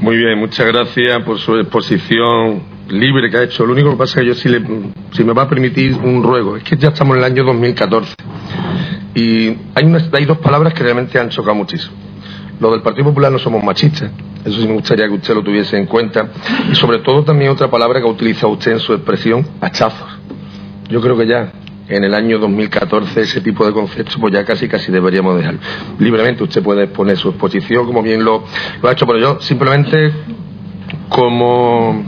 Muy 0.02 0.18
bien, 0.18 0.38
muchas 0.38 0.68
gracias 0.68 1.24
por 1.24 1.40
su 1.40 1.56
exposición 1.56 2.77
libre 2.90 3.30
que 3.30 3.38
ha 3.38 3.44
hecho. 3.44 3.66
Lo 3.66 3.74
único 3.74 3.92
que 3.92 3.98
pasa 3.98 4.20
es 4.20 4.24
que 4.24 4.28
yo, 4.28 4.36
si, 4.36 4.50
le, 4.50 4.62
si 5.12 5.24
me 5.24 5.34
va 5.34 5.44
a 5.44 5.50
permitir 5.50 5.96
un 5.96 6.24
ruego, 6.24 6.58
es 6.58 6.64
que 6.64 6.78
ya 6.78 6.90
estamos 6.90 7.16
en 7.16 7.24
el 7.24 7.32
año 7.32 7.44
2014 7.44 8.16
y 9.16 9.48
hay, 9.74 10.08
hay 10.12 10.26
dos 10.26 10.38
palabras 10.38 10.74
que 10.74 10.84
realmente 10.84 11.20
han 11.20 11.30
chocado 11.30 11.56
muchísimo. 11.56 11.94
Lo 12.60 12.72
del 12.72 12.82
Partido 12.82 13.06
Popular 13.06 13.32
no 13.32 13.40
somos 13.40 13.64
machistas, 13.64 14.12
eso 14.46 14.62
sí 14.62 14.68
me 14.68 14.74
gustaría 14.74 15.08
que 15.08 15.14
usted 15.14 15.34
lo 15.34 15.44
tuviese 15.44 15.78
en 15.78 15.86
cuenta. 15.86 16.30
Y 16.72 16.76
sobre 16.76 17.00
todo 17.00 17.24
también 17.24 17.52
otra 17.52 17.70
palabra 17.70 18.00
que 18.00 18.08
ha 18.08 18.12
utilizado 18.12 18.54
usted 18.54 18.74
en 18.74 18.80
su 18.80 18.94
expresión, 18.94 19.46
hachazos. 19.62 20.08
Yo 20.90 21.02
creo 21.02 21.18
que 21.18 21.28
ya 21.28 21.52
en 21.88 22.04
el 22.04 22.14
año 22.14 22.38
2014 22.38 23.22
ese 23.22 23.42
tipo 23.42 23.66
de 23.66 23.72
conceptos 23.72 24.18
pues 24.20 24.34
ya 24.34 24.44
casi 24.44 24.68
casi 24.68 24.92
deberíamos 24.92 25.38
dejar 25.38 25.56
libremente 26.00 26.44
usted 26.44 26.62
puede 26.62 26.84
exponer 26.84 27.16
su 27.16 27.30
exposición 27.30 27.86
como 27.86 28.04
bien 28.04 28.26
lo 28.26 28.44
ha 28.84 28.92
hecho 28.92 29.08
pero 29.08 29.20
yo 29.20 29.38
simplemente 29.40 30.12
como 31.08 32.04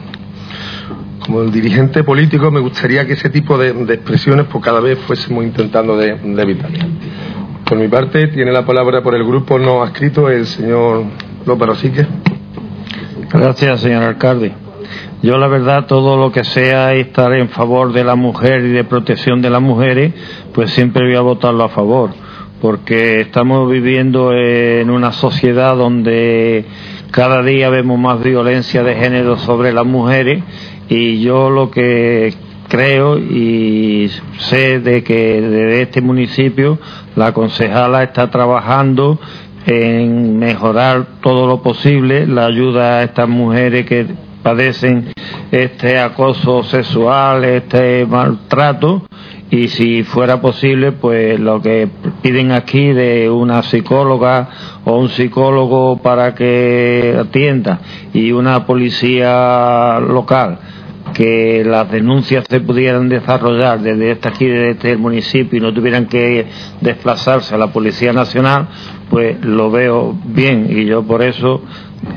como 1.30 1.44
el 1.44 1.52
dirigente 1.52 2.04
político 2.04 2.50
me 2.50 2.60
gustaría 2.60 3.06
que 3.06 3.14
ese 3.14 3.30
tipo 3.30 3.56
de, 3.56 3.70
expresiones 3.94 4.48
pues 4.52 4.64
cada 4.64 4.80
vez 4.80 4.98
fuésemos 4.98 5.44
intentando 5.44 5.96
de, 5.96 6.18
evitar. 6.42 6.72
Por 7.66 7.78
mi 7.78 7.88
parte, 7.88 8.30
tiene 8.30 8.52
la 8.52 8.66
palabra 8.66 9.04
por 9.04 9.14
el 9.14 9.24
grupo 9.24 9.60
no 9.60 9.84
adscrito 9.84 10.28
el 10.28 10.48
señor 10.48 11.04
López 11.46 11.68
Rosique. 11.68 12.08
Gracias, 13.32 13.82
señor 13.82 14.02
alcalde. 14.02 14.54
Yo, 15.22 15.38
la 15.38 15.48
verdad, 15.48 15.86
todo 15.86 16.18
lo 16.18 16.32
que 16.32 16.44
sea 16.44 16.96
estar 16.96 17.32
en 17.34 17.50
favor 17.50 17.94
de 17.94 18.04
la 18.04 18.16
mujer 18.16 18.66
y 18.66 18.70
de 18.70 18.84
protección 18.84 19.40
de 19.40 19.52
las 19.52 19.62
mujeres, 19.62 20.12
pues 20.52 20.72
siempre 20.72 21.06
voy 21.06 21.16
a 21.16 21.22
votarlo 21.22 21.64
a 21.64 21.70
favor, 21.70 22.10
porque 22.60 23.22
estamos 23.22 23.70
viviendo 23.70 24.34
en 24.34 24.90
una 24.90 25.12
sociedad 25.12 25.76
donde 25.76 26.66
cada 27.12 27.44
día 27.44 27.70
vemos 27.70 28.00
más 28.00 28.24
violencia 28.24 28.82
de 28.82 28.96
género 28.96 29.38
sobre 29.38 29.74
las 29.74 29.86
mujeres 29.86 30.44
y 30.90 31.22
yo 31.22 31.50
lo 31.50 31.70
que 31.72 32.34
creo 32.68 33.18
y 33.18 34.10
sé 34.38 34.80
de 34.80 35.04
que 35.04 35.42
desde 35.42 35.82
este 35.84 36.02
municipio 36.02 36.78
la 37.16 37.34
concejala 37.34 38.04
está 38.04 38.30
trabajando 38.30 39.20
en 39.66 40.40
mejorar 40.40 41.06
todo 41.22 41.48
lo 41.48 41.62
posible 41.62 42.26
la 42.26 42.46
ayuda 42.46 43.00
a 43.00 43.04
estas 43.04 43.28
mujeres 43.30 43.86
que 43.86 44.08
padecen 44.42 45.14
este 45.52 46.00
acoso 46.00 46.64
sexual, 46.64 47.44
este 47.44 48.06
maltrato. 48.06 49.04
Y 49.52 49.68
si 49.70 50.04
fuera 50.04 50.42
posible 50.42 50.92
pues 50.92 51.40
lo 51.40 51.60
que 51.60 51.90
piden 52.22 52.52
aquí 52.52 52.94
de 52.94 53.32
una 53.32 53.64
psicóloga 53.64 54.48
o 54.86 55.00
un 55.00 55.10
psicólogo 55.10 55.98
para 56.04 56.36
que 56.36 57.18
atienda 57.20 57.80
y 58.14 58.32
una 58.32 58.68
policía 58.68 60.00
local 60.00 60.60
que 61.14 61.64
las 61.66 61.90
denuncias 61.92 62.46
se 62.50 62.60
pudieran 62.60 63.10
desarrollar 63.10 63.80
desde 63.82 64.12
este 64.12 64.28
aquí, 64.28 64.46
desde 64.46 64.72
este 64.72 64.98
municipio 64.98 65.58
y 65.58 65.62
no 65.62 65.74
tuvieran 65.74 66.08
que 66.08 66.48
desplazarse 66.82 67.56
a 67.56 67.58
la 67.58 67.72
Policía 67.72 68.14
Nacional, 68.14 68.68
pues 69.10 69.44
lo 69.44 69.72
veo 69.72 70.18
bien 70.26 70.68
y 70.70 70.86
yo 70.86 71.04
por 71.04 71.22
eso 71.22 71.62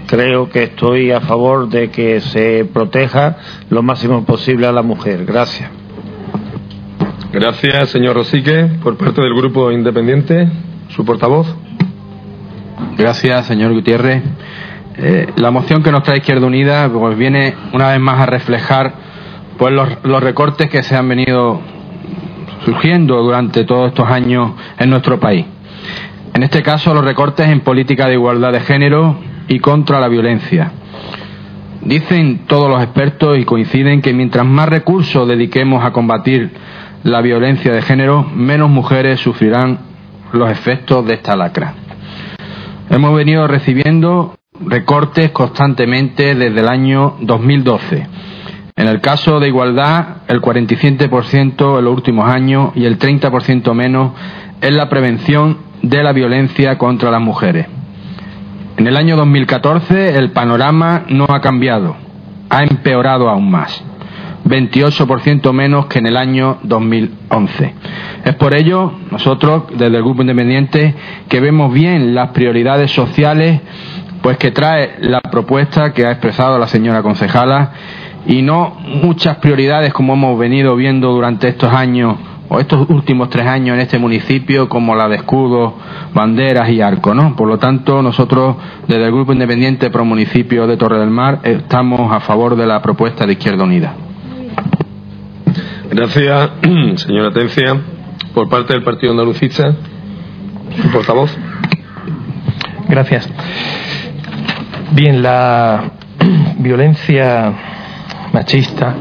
creo 0.07 0.49
que 0.49 0.65
estoy 0.65 1.11
a 1.11 1.21
favor 1.21 1.69
de 1.69 1.91
que 1.91 2.21
se 2.21 2.65
proteja 2.73 3.37
lo 3.71 3.83
máximo 3.83 4.25
posible 4.25 4.67
a 4.67 4.73
la 4.73 4.83
mujer. 4.83 5.25
Gracias. 5.25 5.71
Gracias, 7.33 7.89
señor 7.89 8.15
Rosique. 8.15 8.69
Por 8.83 8.97
parte 8.97 9.23
del 9.23 9.35
Grupo 9.35 9.73
Independiente, 9.73 10.49
su 10.89 11.05
portavoz. 11.05 11.47
Gracias, 12.99 13.47
señor 13.47 13.73
Gutiérrez. 13.73 14.23
Eh, 14.97 15.33
la 15.37 15.51
moción 15.51 15.83
que 15.83 15.91
nos 15.91 16.03
trae 16.03 16.19
Izquierda 16.19 16.47
Unida 16.47 16.89
pues 16.91 17.17
viene 17.17 17.55
una 17.73 17.89
vez 17.89 18.01
más 18.01 18.21
a 18.21 18.27
reflejar 18.27 18.93
pues 19.57 19.73
los, 19.73 20.23
recortes 20.23 20.69
que 20.69 20.83
se 20.83 20.97
han 20.97 21.09
venido 21.09 21.61
surgiendo 22.65 23.23
durante 23.23 23.65
todos 23.65 23.89
estos 23.89 24.09
años 24.09 24.53
en 24.79 24.91
nuestro 24.91 25.19
país. 25.19 25.47
En 26.35 26.43
este 26.43 26.63
caso, 26.63 26.95
los 26.95 27.05
recortes 27.05 27.49
en 27.49 27.61
política 27.61 28.07
de 28.07 28.15
igualdad 28.15 28.53
de 28.53 28.61
género 28.61 29.17
y 29.49 29.61
contra 29.61 30.01
la 30.01 30.09
violencia. 30.09 30.73
Dicen 31.83 32.47
todos 32.47 32.69
los 32.69 32.83
expertos 32.83 33.39
y 33.39 33.45
coinciden 33.45 34.03
que 34.03 34.13
mientras 34.13 34.47
más 34.47 34.69
recursos 34.69 35.27
dediquemos 35.27 35.85
a 35.85 35.93
combatir 35.93 36.51
la 37.03 37.21
violencia 37.21 37.73
de 37.73 37.83
género, 37.83 38.25
menos 38.35 38.71
mujeres 38.71 39.21
sufrirán 39.21 39.79
los 40.33 40.51
efectos 40.51 41.05
de 41.07 41.15
esta 41.15 41.37
lacra. 41.37 41.75
Hemos 42.89 43.15
venido 43.15 43.47
recibiendo 43.49 44.35
recortes 44.61 45.31
constantemente 45.31 46.35
desde 46.35 46.61
el 46.61 46.69
año 46.69 47.17
2012. 47.21 48.07
En 48.77 48.89
el 48.89 49.01
caso 49.01 49.41
de 49.41 49.49
igualdad, 49.49 50.19
el 50.29 50.41
47% 50.41 51.79
en 51.79 51.85
los 51.85 51.95
últimos 51.95 52.29
años 52.29 52.73
y 52.75 52.85
el 52.85 52.99
30% 52.99 53.75
menos 53.75 54.13
en 54.61 54.77
la 54.77 54.89
prevención 54.89 55.59
de 55.83 56.03
la 56.03 56.13
violencia 56.13 56.79
contra 56.79 57.11
las 57.11 57.21
mujeres. 57.21 57.67
En 58.77 58.87
el 58.87 58.97
año 58.97 59.17
2014 59.17 60.17
el 60.17 60.31
panorama 60.31 61.05
no 61.09 61.27
ha 61.29 61.41
cambiado, 61.41 61.97
ha 62.49 62.63
empeorado 62.63 63.29
aún 63.29 63.51
más. 63.51 63.85
28% 64.45 65.53
menos 65.53 65.87
que 65.87 66.01
en 66.01 66.07
el 66.07 66.17
año 66.17 66.59
2011. 66.65 67.75
Es 68.25 68.35
por 68.35 68.55
ello, 68.55 68.93
nosotros, 69.11 69.65
desde 69.71 69.97
el 69.97 70.03
Grupo 70.03 70.23
Independiente, 70.23 70.95
que 71.29 71.41
vemos 71.41 71.73
bien 71.73 72.15
las 72.15 72.31
prioridades 72.31 72.91
sociales 72.91 73.61
pues 74.23 74.39
que 74.39 74.51
trae 74.51 74.97
la 75.01 75.21
propuesta 75.21 75.93
que 75.93 76.07
ha 76.07 76.13
expresado 76.13 76.59
la 76.59 76.69
señora 76.69 77.03
concejala 77.03 77.73
y 78.27 78.43
no 78.43 78.77
muchas 78.81 79.37
prioridades 79.39 79.93
como 79.93 80.15
hemos 80.15 80.39
venido 80.39 80.77
viendo 80.77 81.11
durante 81.13 81.49
estos 81.49 81.73
años 81.73 82.17
o 82.49 82.61
estos 82.61 82.89
últimos 82.91 83.31
tres 83.31 83.47
años 83.47 83.75
en 83.75 83.81
este 83.81 83.99
municipio 83.99 84.69
como 84.69 84.95
la 84.95 85.09
de 85.09 85.17
escudos, 85.17 85.73
banderas 86.13 86.69
y 86.69 86.83
arco, 86.83 87.15
¿no? 87.15 87.35
Por 87.35 87.49
lo 87.49 87.59
tanto, 87.59 88.03
nosotros 88.03 88.57
desde 88.87 89.07
el 89.07 89.11
Grupo 89.11 89.33
Independiente 89.33 89.91
Pro 89.91 90.05
Municipio 90.05 90.67
de 90.67 90.77
Torre 90.77 90.99
del 90.99 91.11
Mar 91.11 91.41
estamos 91.45 92.13
a 92.13 92.21
favor 92.21 92.55
de 92.57 92.67
la 92.67 92.83
propuesta 92.83 93.27
de 93.27 93.33
Izquierda 93.33 93.65
Unida. 93.65 93.95
Gracias, 95.91 96.51
señora 96.97 97.33
Tencia. 97.33 97.81
Por 98.35 98.49
parte 98.49 98.75
del 98.75 98.83
Partido 98.83 99.13
Andalucista, 99.13 99.75
portavoz. 100.93 101.37
Gracias. 102.89 103.29
Bien, 104.95 105.23
la 105.23 105.91
violencia 106.59 107.51
machista 108.31 108.95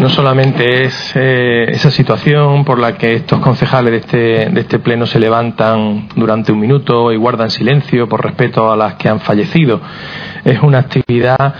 no 0.00 0.08
solamente 0.08 0.82
es 0.86 1.12
eh, 1.14 1.66
esa 1.68 1.92
situación 1.92 2.64
por 2.64 2.80
la 2.80 2.98
que 2.98 3.14
estos 3.14 3.38
concejales 3.38 3.92
de 3.92 3.98
este, 3.98 4.50
de 4.50 4.60
este 4.60 4.80
pleno 4.80 5.06
se 5.06 5.20
levantan 5.20 6.08
durante 6.16 6.50
un 6.50 6.58
minuto 6.58 7.12
y 7.12 7.16
guardan 7.16 7.48
silencio 7.48 8.08
por 8.08 8.24
respeto 8.24 8.72
a 8.72 8.76
las 8.76 8.94
que 8.94 9.08
han 9.08 9.20
fallecido. 9.20 9.80
Es 10.44 10.60
una 10.62 10.78
actividad 10.78 11.54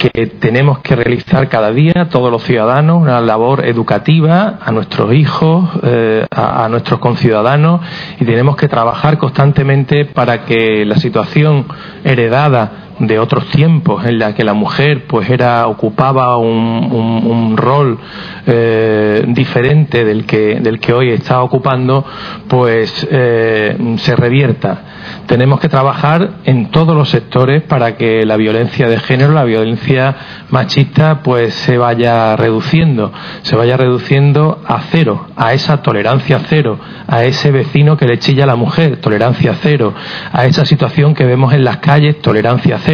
que 0.00 0.26
tenemos 0.26 0.78
que 0.78 0.96
realizar 0.96 1.50
cada 1.50 1.70
día 1.72 2.08
todos 2.10 2.32
los 2.32 2.42
ciudadanos, 2.44 3.02
una 3.02 3.20
labor 3.20 3.66
educativa 3.66 4.58
a 4.62 4.72
nuestros 4.72 5.12
hijos, 5.12 5.68
eh, 5.82 6.26
a, 6.30 6.66
nuestros 6.70 7.00
conciudadanos 7.00 7.82
y 8.18 8.24
tenemos 8.24 8.56
que 8.56 8.66
trabajar 8.66 9.18
constantemente 9.18 10.06
para 10.06 10.46
que 10.46 10.86
la 10.86 10.96
situación 10.96 11.66
heredada 12.02 12.89
de 13.00 13.18
otros 13.18 13.46
tiempos 13.46 14.04
en 14.04 14.18
la 14.18 14.34
que 14.34 14.44
la 14.44 14.52
mujer 14.52 15.06
pues 15.06 15.28
era 15.30 15.66
ocupaba 15.66 16.36
un, 16.36 17.56
rol 17.56 17.98
eh, 18.46 19.24
diferente 19.28 20.04
del 20.04 20.24
que 20.24 20.60
del 20.60 20.78
que 20.78 20.92
hoy 20.92 21.10
está 21.10 21.42
ocupando 21.42 22.04
pues 22.48 23.06
eh, 23.10 23.76
se 23.96 24.16
revierta. 24.16 24.82
Tenemos 25.26 25.60
que 25.60 25.68
trabajar 25.68 26.30
en 26.44 26.70
todos 26.70 26.94
los 26.94 27.08
sectores 27.08 27.62
para 27.62 27.96
que 27.96 28.24
la 28.26 28.36
violencia 28.36 28.88
de 28.88 28.98
género 29.00 29.32
la 29.32 29.44
violencia 29.44 30.14
machista 30.50 31.22
pues 31.22 31.54
se 31.54 31.78
vaya 31.78 32.36
reduciendo 32.36 33.12
se 33.42 33.56
vaya 33.56 33.76
reduciendo 33.76 34.60
a 34.66 34.82
cero 34.90 35.26
a 35.36 35.54
esa 35.54 35.82
tolerancia 35.82 36.40
cero 36.48 36.78
a 37.06 37.24
ese 37.24 37.50
vecino 37.50 37.96
que 37.96 38.06
le 38.06 38.18
chilla 38.18 38.44
a 38.44 38.46
la 38.46 38.56
mujer 38.56 38.98
tolerancia 38.98 39.54
cero 39.62 39.94
a 40.32 40.46
esa 40.46 40.64
situación 40.64 41.14
que 41.14 41.24
vemos 41.24 41.52
en 41.54 41.64
las 41.64 41.78
calles 41.78 42.20
tolerancia 42.20 42.78
cero 42.82 42.89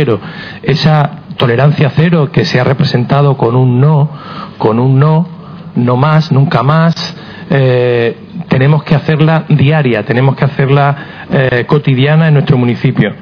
esa 0.63 1.11
tolerancia 1.37 1.93
cero 1.95 2.31
que 2.33 2.45
se 2.45 2.61
ha 2.61 2.65
representado 2.65 3.37
con 3.37 3.57
un 3.57 3.81
no, 3.81 4.11
con 4.59 4.79
un 4.79 4.99
no, 4.99 5.27
no 5.75 5.97
más, 5.97 6.33
nunca 6.33 6.63
más, 6.63 7.17
eh, 7.51 8.17
tenemos 8.49 8.85
que 8.85 8.95
hacerla 8.95 9.45
diaria, 9.49 10.05
tenemos 10.05 10.37
que 10.37 10.45
hacerla 10.45 11.27
eh, 11.31 11.65
cotidiana 11.67 12.29
en 12.29 12.35
nuestro 12.35 12.57
municipio. 12.57 13.13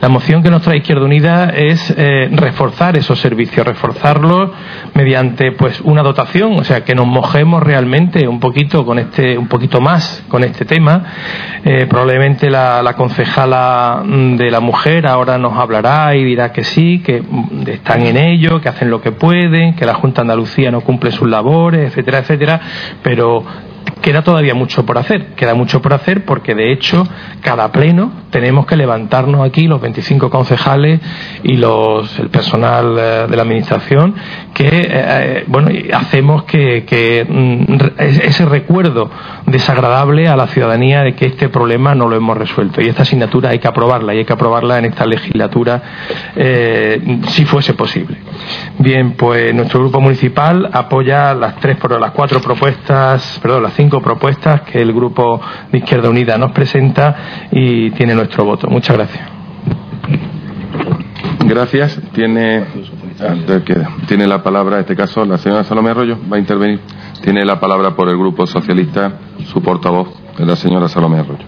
La 0.00 0.08
moción 0.08 0.42
que 0.42 0.50
nos 0.50 0.62
trae 0.62 0.78
Izquierda 0.78 1.04
Unida 1.04 1.50
es 1.50 1.94
eh, 1.96 2.30
reforzar 2.32 2.96
esos 2.96 3.20
servicios, 3.20 3.66
reforzarlos 3.66 4.50
mediante 4.94 5.52
pues 5.52 5.80
una 5.82 6.02
dotación, 6.02 6.58
o 6.58 6.64
sea, 6.64 6.84
que 6.84 6.94
nos 6.94 7.06
mojemos 7.06 7.62
realmente 7.62 8.26
un 8.26 8.40
poquito 8.40 8.86
con 8.86 8.98
este, 8.98 9.36
un 9.36 9.46
poquito 9.46 9.80
más 9.80 10.24
con 10.28 10.42
este 10.42 10.64
tema. 10.64 11.04
Eh, 11.64 11.86
probablemente 11.88 12.48
la, 12.48 12.94
concejala 12.96 14.02
mm, 14.02 14.36
de 14.36 14.50
la 14.50 14.60
mujer 14.60 15.06
ahora 15.06 15.36
nos 15.36 15.56
hablará 15.58 16.14
y 16.16 16.24
dirá 16.24 16.50
que 16.50 16.64
sí, 16.64 17.00
que 17.00 17.20
mm, 17.20 17.68
están 17.68 18.02
en 18.02 18.16
ello, 18.16 18.60
que 18.60 18.70
hacen 18.70 18.88
lo 18.88 19.02
que 19.02 19.12
pueden, 19.12 19.74
que 19.74 19.84
la 19.84 19.94
Junta 19.94 20.22
Andalucía 20.22 20.70
no 20.70 20.80
cumple 20.80 21.10
sus 21.10 21.28
labores, 21.28 21.88
etcétera, 21.90 22.20
etcétera, 22.20 22.60
pero 23.02 23.44
queda 24.00 24.22
todavía 24.22 24.54
mucho 24.54 24.84
por 24.84 24.98
hacer. 24.98 25.34
Queda 25.34 25.54
mucho 25.54 25.80
por 25.80 25.92
hacer 25.92 26.24
porque, 26.24 26.54
de 26.54 26.72
hecho, 26.72 27.06
cada 27.40 27.70
pleno 27.72 28.12
tenemos 28.30 28.66
que 28.66 28.76
levantarnos 28.76 29.46
aquí, 29.46 29.66
los 29.66 29.80
25 29.80 30.30
concejales 30.30 31.00
y 31.42 31.56
los, 31.56 32.18
el 32.18 32.28
personal 32.30 32.96
eh, 32.98 33.26
de 33.28 33.36
la 33.36 33.42
Administración, 33.42 34.14
que, 34.60 34.66
eh, 34.66 34.88
eh, 34.90 35.44
bueno, 35.46 35.70
hacemos 35.94 36.44
que, 36.44 37.26
mm, 37.26 37.98
ese 37.98 38.44
recuerdo 38.44 39.10
desagradable 39.46 40.28
a 40.28 40.36
la 40.36 40.48
ciudadanía 40.48 41.02
de 41.02 41.14
que 41.14 41.24
este 41.26 41.48
problema 41.48 41.94
no 41.94 42.08
lo 42.08 42.16
hemos 42.16 42.36
resuelto. 42.36 42.82
Y 42.82 42.88
esta 42.88 43.02
asignatura 43.02 43.50
hay 43.50 43.58
que 43.58 43.68
aprobarla 43.68 44.14
y 44.14 44.18
hay 44.18 44.24
que 44.26 44.34
aprobarla 44.34 44.78
en 44.78 44.84
esta 44.84 45.06
legislatura 45.06 45.82
si 47.28 47.44
fuese 47.46 47.72
posible. 47.72 48.18
Bien, 48.78 49.12
pues 49.12 49.54
nuestro 49.54 49.80
grupo 49.80 50.00
municipal 50.00 50.68
apoya 50.72 51.32
las 51.34 51.56
tres, 51.56 51.78
las 51.98 52.10
cuatro 52.10 52.40
propuestas, 52.40 53.38
perdón, 53.42 53.62
las 53.62 53.72
cinco 53.74 54.02
propuestas 54.02 54.62
que 54.62 54.82
el 54.82 54.92
grupo 54.92 55.40
de 55.72 55.78
Izquierda 55.78 56.10
Unida 56.10 56.36
nos 56.36 56.52
presenta 56.52 57.48
y 57.50 57.90
tiene 57.92 58.14
nuestro 58.14 58.44
voto. 58.44 58.68
Muchas 58.68 58.96
gracias. 58.96 59.40
Gracias. 61.46 62.00
Tiene, 62.12 62.64
tiene 64.06 64.26
la 64.26 64.42
palabra, 64.42 64.76
en 64.76 64.80
este 64.80 64.96
caso, 64.96 65.24
la 65.24 65.38
señora 65.38 65.64
Salomé 65.64 65.90
Arroyo 65.90 66.18
va 66.30 66.36
a 66.36 66.40
intervenir. 66.40 66.80
Tiene 67.22 67.44
la 67.44 67.60
palabra 67.60 67.94
por 67.94 68.08
el 68.08 68.16
Grupo 68.16 68.46
Socialista 68.46 69.12
su 69.46 69.62
portavoz, 69.62 70.08
la 70.38 70.56
señora 70.56 70.88
Salomé 70.88 71.18
Arroyo. 71.18 71.44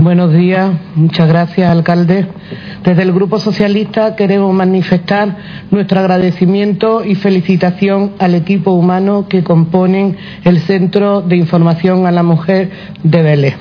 Buenos 0.00 0.32
días, 0.32 0.70
muchas 0.94 1.26
gracias, 1.26 1.68
alcalde. 1.68 2.28
Desde 2.84 3.02
el 3.02 3.12
Grupo 3.12 3.40
Socialista 3.40 4.14
queremos 4.14 4.54
manifestar 4.54 5.36
nuestro 5.72 5.98
agradecimiento 5.98 7.04
y 7.04 7.16
felicitación 7.16 8.12
al 8.20 8.36
equipo 8.36 8.70
humano 8.70 9.26
que 9.28 9.42
componen 9.42 10.16
el 10.44 10.60
Centro 10.60 11.20
de 11.20 11.36
Información 11.36 12.06
a 12.06 12.12
la 12.12 12.22
Mujer 12.22 12.70
de 13.02 13.22
Vélez 13.22 13.56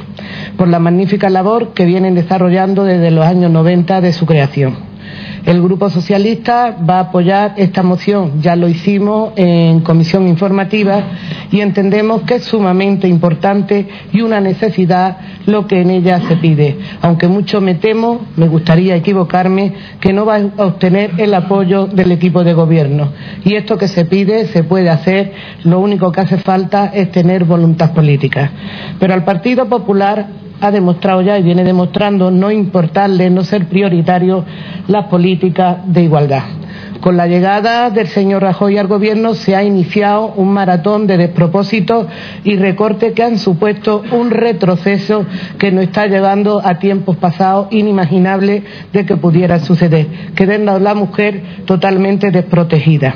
por 0.58 0.68
la 0.68 0.80
magnífica 0.80 1.30
labor 1.30 1.74
que 1.74 1.86
vienen 1.86 2.14
desarrollando 2.14 2.84
desde 2.84 3.12
los 3.12 3.26
años 3.26 3.52
90 3.52 4.02
de 4.02 4.14
su 4.14 4.26
creación. 4.26 4.97
El 5.46 5.62
Grupo 5.62 5.90
Socialista 5.90 6.76
va 6.88 6.98
a 6.98 7.02
apoyar 7.02 7.54
esta 7.58 7.84
moción. 7.84 8.42
Ya 8.42 8.56
lo 8.56 8.68
hicimos 8.68 9.32
en 9.36 9.80
comisión 9.80 10.28
informativa 10.28 11.04
y 11.52 11.62
entendemos 11.62 12.24
que 12.24 12.36
es 12.36 12.44
sumamente 12.44 13.08
importante 13.08 13.88
y 14.12 14.22
una 14.22 14.42
necesidad 14.42 15.18
lo 15.46 15.66
que 15.68 15.82
en 15.82 15.90
ella 15.90 16.22
se 16.28 16.36
pide. 16.36 16.78
Aunque 17.02 17.28
mucho 17.28 17.62
me 17.62 17.76
temo, 17.76 18.22
me 18.36 18.48
gustaría 18.48 18.96
equivocarme, 18.96 19.74
que 20.00 20.12
no 20.12 20.26
va 20.26 20.36
a 20.36 20.66
obtener 20.66 21.12
el 21.18 21.34
apoyo 21.34 21.88
del 21.88 22.12
equipo 22.12 22.44
de 22.44 22.54
gobierno. 22.54 23.14
Y 23.46 23.56
esto 23.56 23.78
que 23.78 23.88
se 23.88 24.06
pide 24.06 24.48
se 24.48 24.64
puede 24.64 24.90
hacer, 24.90 25.32
lo 25.64 25.80
único 25.80 26.12
que 26.12 26.22
hace 26.22 26.38
falta 26.38 26.92
es 26.94 27.12
tener 27.12 27.46
voluntad 27.46 27.94
política. 27.94 28.52
Pero 29.00 29.14
al 29.14 29.24
Partido 29.24 29.68
Popular 29.68 30.47
ha 30.60 30.72
demostrado 30.72 31.22
ya 31.22 31.38
y 31.38 31.44
viene 31.44 31.64
demostrando 31.64 32.32
no 32.32 32.52
importarle, 32.52 33.30
no 33.30 33.44
ser 33.44 33.68
prioritario 33.68 34.44
las 34.88 35.06
políticas 35.06 35.78
de 35.86 36.04
igualdad. 36.04 36.44
Con 37.02 37.16
la 37.16 37.28
llegada 37.28 37.92
del 37.92 38.08
señor 38.08 38.42
Rajoy 38.42 38.78
al 38.78 38.88
Gobierno 38.88 39.36
se 39.36 39.56
ha 39.56 39.64
iniciado 39.64 40.34
un 40.36 40.52
maratón 40.52 41.06
de 41.06 41.18
despropósitos 41.18 42.08
y 42.44 42.56
recortes 42.56 43.14
que 43.14 43.24
han 43.24 43.38
supuesto 43.38 44.04
un 44.12 44.32
retroceso 44.32 45.26
que 45.60 45.72
nos 45.72 45.84
está 45.84 46.08
llevando 46.08 46.60
a 46.64 46.80
tiempos 46.80 47.18
pasados 47.18 47.68
inimaginables 47.72 48.64
de 48.92 49.06
que 49.06 49.16
pudiera 49.16 49.60
suceder, 49.60 50.08
quedando 50.36 50.72
a 50.72 50.80
la 50.80 50.96
mujer 50.96 51.44
totalmente 51.66 52.32
desprotegida 52.32 53.14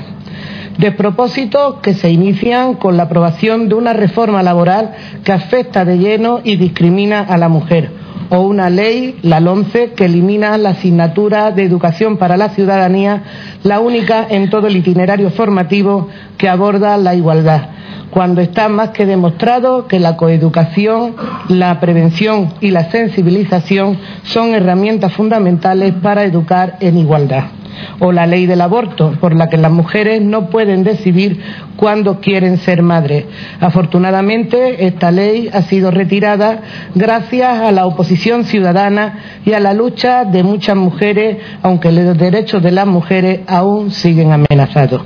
despropósitos 0.77 1.75
que 1.81 1.93
se 1.93 2.09
inician 2.09 2.75
con 2.75 2.97
la 2.97 3.03
aprobación 3.03 3.69
de 3.69 3.75
una 3.75 3.93
reforma 3.93 4.43
laboral 4.43 4.91
que 5.23 5.31
afecta 5.31 5.85
de 5.85 5.97
lleno 5.97 6.41
y 6.43 6.55
discrimina 6.55 7.21
a 7.21 7.37
la 7.37 7.49
mujer 7.49 8.01
o 8.31 8.39
una 8.39 8.69
ley, 8.69 9.19
la 9.23 9.41
LONCE, 9.41 9.91
que 9.91 10.05
elimina 10.05 10.57
la 10.57 10.69
asignatura 10.69 11.51
de 11.51 11.63
educación 11.63 12.15
para 12.15 12.37
la 12.37 12.49
ciudadanía, 12.49 13.23
la 13.63 13.81
única 13.81 14.25
en 14.29 14.49
todo 14.49 14.67
el 14.67 14.77
itinerario 14.77 15.31
formativo 15.31 16.07
que 16.37 16.47
aborda 16.47 16.95
la 16.95 17.13
igualdad, 17.13 17.61
cuando 18.09 18.39
está 18.39 18.69
más 18.69 18.91
que 18.91 19.05
demostrado 19.05 19.85
que 19.85 19.99
la 19.99 20.15
coeducación, 20.15 21.13
la 21.49 21.77
prevención 21.81 22.53
y 22.61 22.71
la 22.71 22.89
sensibilización 22.89 23.97
son 24.23 24.53
herramientas 24.53 25.11
fundamentales 25.11 25.93
para 26.01 26.23
educar 26.23 26.77
en 26.79 26.97
igualdad 26.97 27.60
o 27.99 28.11
la 28.11 28.27
ley 28.27 28.45
del 28.45 28.61
aborto, 28.61 29.13
por 29.19 29.35
la 29.35 29.49
que 29.49 29.57
las 29.57 29.71
mujeres 29.71 30.21
no 30.21 30.49
pueden 30.49 30.83
decidir 30.83 31.41
cuándo 31.75 32.19
quieren 32.19 32.57
ser 32.57 32.81
madres. 32.81 33.25
Afortunadamente, 33.59 34.85
esta 34.85 35.11
ley 35.11 35.49
ha 35.51 35.61
sido 35.63 35.91
retirada 35.91 36.61
gracias 36.95 37.59
a 37.59 37.71
la 37.71 37.85
oposición 37.85 38.45
ciudadana 38.45 39.19
y 39.45 39.53
a 39.53 39.59
la 39.59 39.73
lucha 39.73 40.25
de 40.25 40.43
muchas 40.43 40.75
mujeres, 40.75 41.37
aunque 41.61 41.91
los 41.91 42.17
derechos 42.17 42.61
de 42.61 42.71
las 42.71 42.87
mujeres 42.87 43.41
aún 43.47 43.91
siguen 43.91 44.31
amenazados. 44.31 45.03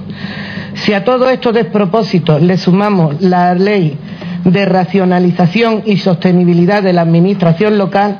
Si 0.75 0.93
a 0.93 1.03
todo 1.03 1.29
estos 1.29 1.53
despropósitos 1.53 2.41
le 2.41 2.57
sumamos 2.57 3.21
la 3.21 3.53
ley 3.53 3.97
de 4.43 4.65
racionalización 4.65 5.83
y 5.85 5.97
sostenibilidad 5.97 6.83
de 6.83 6.93
la 6.93 7.01
Administración 7.01 7.77
local, 7.77 8.19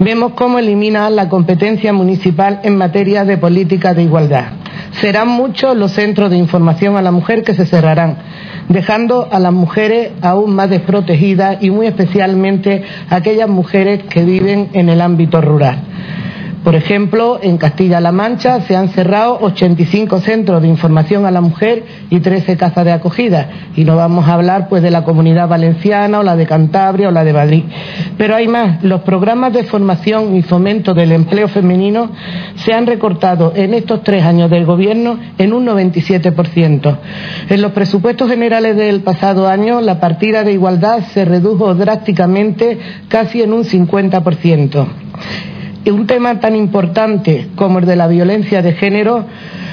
vemos 0.00 0.32
cómo 0.32 0.58
elimina 0.58 1.10
la 1.10 1.28
competencia 1.28 1.92
municipal 1.92 2.60
en 2.64 2.76
materia 2.76 3.24
de 3.24 3.36
política 3.36 3.92
de 3.94 4.02
igualdad. 4.02 4.46
Serán 4.92 5.28
muchos 5.28 5.76
los 5.76 5.92
centros 5.92 6.30
de 6.30 6.38
información 6.38 6.96
a 6.96 7.02
la 7.02 7.12
mujer 7.12 7.44
que 7.44 7.54
se 7.54 7.66
cerrarán, 7.66 8.16
dejando 8.68 9.28
a 9.30 9.38
las 9.38 9.52
mujeres 9.52 10.12
aún 10.22 10.54
más 10.54 10.70
desprotegidas 10.70 11.62
y 11.62 11.70
muy 11.70 11.86
especialmente 11.86 12.82
aquellas 13.10 13.48
mujeres 13.48 14.02
que 14.04 14.24
viven 14.24 14.70
en 14.72 14.88
el 14.88 15.02
ámbito 15.02 15.40
rural. 15.40 15.78
Por 16.64 16.74
ejemplo, 16.74 17.40
en 17.42 17.56
Castilla-La 17.56 18.12
Mancha 18.12 18.60
se 18.60 18.76
han 18.76 18.90
cerrado 18.90 19.38
85 19.40 20.20
centros 20.20 20.60
de 20.60 20.68
información 20.68 21.24
a 21.24 21.30
la 21.30 21.40
mujer 21.40 21.84
y 22.10 22.20
13 22.20 22.58
casas 22.58 22.84
de 22.84 22.92
acogida. 22.92 23.48
Y 23.76 23.84
no 23.84 23.96
vamos 23.96 24.28
a 24.28 24.34
hablar 24.34 24.68
pues 24.68 24.82
de 24.82 24.90
la 24.90 25.02
comunidad 25.02 25.48
valenciana 25.48 26.20
o 26.20 26.22
la 26.22 26.36
de 26.36 26.46
Cantabria 26.46 27.08
o 27.08 27.12
la 27.12 27.24
de 27.24 27.32
Madrid. 27.32 27.64
Pero 28.18 28.36
hay 28.36 28.46
más. 28.46 28.84
Los 28.84 29.00
programas 29.00 29.54
de 29.54 29.64
formación 29.64 30.36
y 30.36 30.42
fomento 30.42 30.92
del 30.92 31.12
empleo 31.12 31.48
femenino 31.48 32.10
se 32.56 32.74
han 32.74 32.86
recortado 32.86 33.54
en 33.56 33.72
estos 33.72 34.02
tres 34.02 34.22
años 34.22 34.50
del 34.50 34.66
Gobierno 34.66 35.18
en 35.38 35.54
un 35.54 35.66
97%. 35.66 36.98
En 37.48 37.62
los 37.62 37.72
presupuestos 37.72 38.28
generales 38.28 38.76
del 38.76 39.00
pasado 39.00 39.48
año, 39.48 39.80
la 39.80 39.98
partida 39.98 40.44
de 40.44 40.52
igualdad 40.52 41.04
se 41.14 41.24
redujo 41.24 41.74
drásticamente 41.74 42.78
casi 43.08 43.40
en 43.40 43.54
un 43.54 43.64
50% 43.64 44.86
un 45.86 46.06
tema 46.06 46.40
tan 46.40 46.54
importante 46.54 47.48
como 47.56 47.78
el 47.78 47.86
de 47.86 47.96
la 47.96 48.06
violencia 48.06 48.60
de 48.62 48.72
género, 48.72 49.24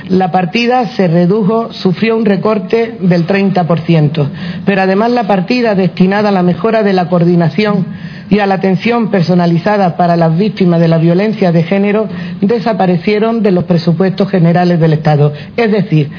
la 0.09 0.31
partida 0.31 0.85
se 0.85 1.07
redujo, 1.07 1.73
sufrió 1.73 2.15
un 2.15 2.25
recorte 2.25 2.97
del 3.01 3.27
30%. 3.27 4.29
Pero 4.65 4.81
además 4.81 5.11
la 5.11 5.27
partida 5.27 5.75
destinada 5.75 6.29
a 6.29 6.31
la 6.31 6.43
mejora 6.43 6.83
de 6.83 6.93
la 6.93 7.09
coordinación 7.09 7.85
y 8.29 8.39
a 8.39 8.45
la 8.45 8.55
atención 8.55 9.09
personalizada 9.09 9.97
para 9.97 10.15
las 10.15 10.37
víctimas 10.37 10.79
de 10.79 10.87
la 10.87 10.97
violencia 10.97 11.51
de 11.51 11.63
género 11.63 12.07
desaparecieron 12.41 13.43
de 13.43 13.51
los 13.51 13.65
presupuestos 13.65 14.29
generales 14.29 14.79
del 14.79 14.93
Estado. 14.93 15.33
Es 15.55 15.71
decir, 15.71 16.09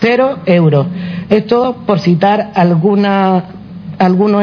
cero 0.00 0.38
euros. 0.46 0.86
Esto 1.28 1.76
por 1.86 2.00
citar 2.00 2.50
algunos 2.54 3.42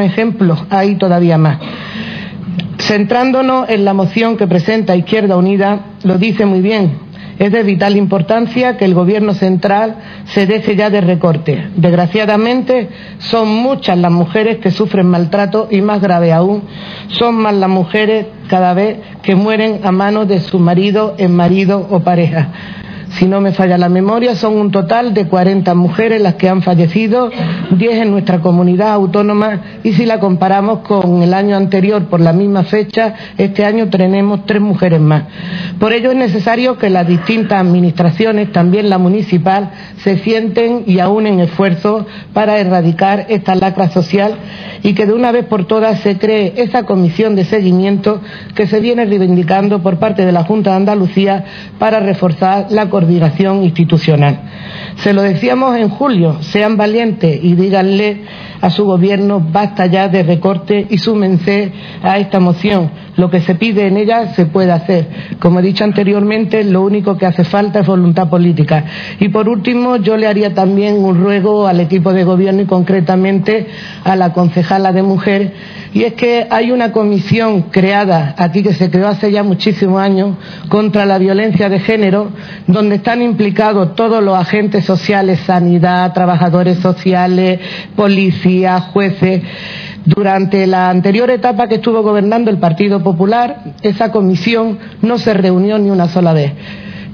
ejemplos, 0.02 0.64
hay 0.70 0.96
todavía 0.96 1.38
más. 1.38 1.58
Centrándonos 2.78 3.68
en 3.70 3.84
la 3.84 3.94
moción 3.94 4.36
que 4.36 4.46
presenta 4.46 4.96
Izquierda 4.96 5.36
Unida, 5.36 5.86
lo 6.02 6.18
dice 6.18 6.46
muy 6.46 6.60
bien. 6.60 6.98
Es 7.38 7.50
de 7.50 7.62
vital 7.62 7.96
importancia 7.96 8.76
que 8.76 8.84
el 8.84 8.94
Gobierno 8.94 9.32
central 9.34 9.96
se 10.26 10.46
deje 10.46 10.76
ya 10.76 10.90
de 10.90 11.00
recorte. 11.00 11.68
Desgraciadamente, 11.76 12.90
son 13.18 13.48
muchas 13.48 13.96
las 13.98 14.12
mujeres 14.12 14.58
que 14.58 14.70
sufren 14.70 15.06
maltrato 15.06 15.68
y, 15.70 15.80
más 15.80 16.00
grave 16.00 16.32
aún, 16.32 16.64
son 17.08 17.36
más 17.36 17.54
las 17.54 17.70
mujeres 17.70 18.26
cada 18.48 18.74
vez 18.74 18.98
que 19.22 19.34
mueren 19.34 19.80
a 19.84 19.92
manos 19.92 20.28
de 20.28 20.40
su 20.40 20.58
marido, 20.58 21.14
en 21.18 21.34
marido 21.34 21.86
o 21.90 22.00
pareja 22.00 22.48
si 23.18 23.26
no 23.26 23.40
me 23.40 23.52
falla 23.52 23.76
la 23.76 23.88
memoria, 23.88 24.34
son 24.34 24.56
un 24.56 24.70
total 24.70 25.12
de 25.12 25.26
40 25.26 25.74
mujeres 25.74 26.20
las 26.22 26.34
que 26.34 26.48
han 26.48 26.62
fallecido, 26.62 27.30
10 27.70 27.98
en 27.98 28.10
nuestra 28.10 28.40
comunidad 28.40 28.92
autónoma 28.92 29.60
y 29.84 29.92
si 29.92 30.06
la 30.06 30.18
comparamos 30.18 30.78
con 30.78 31.22
el 31.22 31.34
año 31.34 31.56
anterior 31.56 32.06
por 32.06 32.20
la 32.20 32.32
misma 32.32 32.62
fecha, 32.64 33.14
este 33.36 33.64
año 33.64 33.88
tenemos 33.88 34.46
tres 34.46 34.62
mujeres 34.62 35.00
más. 35.00 35.24
Por 35.78 35.92
ello 35.92 36.10
es 36.10 36.16
necesario 36.16 36.78
que 36.78 36.88
las 36.88 37.06
distintas 37.06 37.60
administraciones, 37.60 38.50
también 38.50 38.88
la 38.88 38.98
municipal, 38.98 39.70
se 39.98 40.18
sienten 40.18 40.84
y 40.86 40.98
aúnen 40.98 41.40
esfuerzos 41.40 42.06
para 42.32 42.58
erradicar 42.58 43.26
esta 43.28 43.54
lacra 43.54 43.90
social 43.90 44.36
y 44.82 44.94
que 44.94 45.06
de 45.06 45.12
una 45.12 45.32
vez 45.32 45.44
por 45.44 45.66
todas 45.66 46.00
se 46.00 46.18
cree 46.18 46.54
esa 46.56 46.84
comisión 46.84 47.36
de 47.36 47.44
seguimiento 47.44 48.20
que 48.54 48.66
se 48.66 48.80
viene 48.80 49.04
reivindicando 49.04 49.82
por 49.82 49.98
parte 49.98 50.24
de 50.24 50.32
la 50.32 50.44
Junta 50.44 50.70
de 50.70 50.76
Andalucía 50.76 51.44
para 51.78 52.00
reforzar 52.00 52.66
la 52.70 52.88
coordinación 52.88 53.01
institucional. 53.62 54.38
Se 54.96 55.12
lo 55.12 55.22
decíamos 55.22 55.76
en 55.76 55.88
julio, 55.88 56.42
sean 56.42 56.76
valientes 56.76 57.38
y 57.42 57.54
díganle 57.54 58.22
a 58.62 58.70
su 58.70 58.84
gobierno 58.84 59.40
basta 59.40 59.86
ya 59.86 60.08
de 60.08 60.22
recorte 60.22 60.86
y 60.88 60.96
súmense 60.98 61.72
a 62.00 62.16
esta 62.18 62.38
moción. 62.38 62.90
Lo 63.16 63.28
que 63.28 63.40
se 63.40 63.56
pide 63.56 63.88
en 63.88 63.96
ella 63.96 64.28
se 64.34 64.46
puede 64.46 64.70
hacer. 64.70 65.08
Como 65.40 65.58
he 65.58 65.62
dicho 65.62 65.82
anteriormente, 65.84 66.62
lo 66.62 66.82
único 66.82 67.18
que 67.18 67.26
hace 67.26 67.42
falta 67.44 67.80
es 67.80 67.86
voluntad 67.86 68.30
política. 68.30 68.84
Y 69.18 69.28
por 69.28 69.48
último, 69.48 69.96
yo 69.96 70.16
le 70.16 70.28
haría 70.28 70.54
también 70.54 71.04
un 71.04 71.20
ruego 71.20 71.66
al 71.66 71.80
equipo 71.80 72.12
de 72.12 72.22
gobierno 72.22 72.62
y 72.62 72.66
concretamente 72.66 73.66
a 74.04 74.14
la 74.14 74.32
concejala 74.32 74.92
de 74.92 75.02
mujer 75.02 75.52
y 75.94 76.04
es 76.04 76.14
que 76.14 76.46
hay 76.48 76.70
una 76.70 76.90
comisión 76.90 77.62
creada 77.70 78.34
aquí 78.38 78.62
que 78.62 78.72
se 78.72 78.90
creó 78.90 79.08
hace 79.08 79.30
ya 79.30 79.42
muchísimos 79.42 80.00
años 80.00 80.36
contra 80.68 81.04
la 81.04 81.18
violencia 81.18 81.68
de 81.68 81.80
género, 81.80 82.30
donde 82.66 82.96
están 82.96 83.20
implicados 83.20 83.94
todos 83.94 84.22
los 84.24 84.36
agentes 84.36 84.86
sociales, 84.86 85.40
sanidad, 85.40 86.14
trabajadores 86.14 86.78
sociales, 86.78 87.60
policía, 87.94 88.51
jueces. 88.92 89.42
Durante 90.04 90.66
la 90.66 90.90
anterior 90.90 91.30
etapa 91.30 91.68
que 91.68 91.76
estuvo 91.76 92.02
gobernando 92.02 92.50
el 92.50 92.58
Partido 92.58 93.02
Popular, 93.02 93.74
esa 93.82 94.10
comisión 94.10 94.78
no 95.00 95.18
se 95.18 95.32
reunió 95.32 95.78
ni 95.78 95.90
una 95.90 96.08
sola 96.08 96.32
vez. 96.32 96.52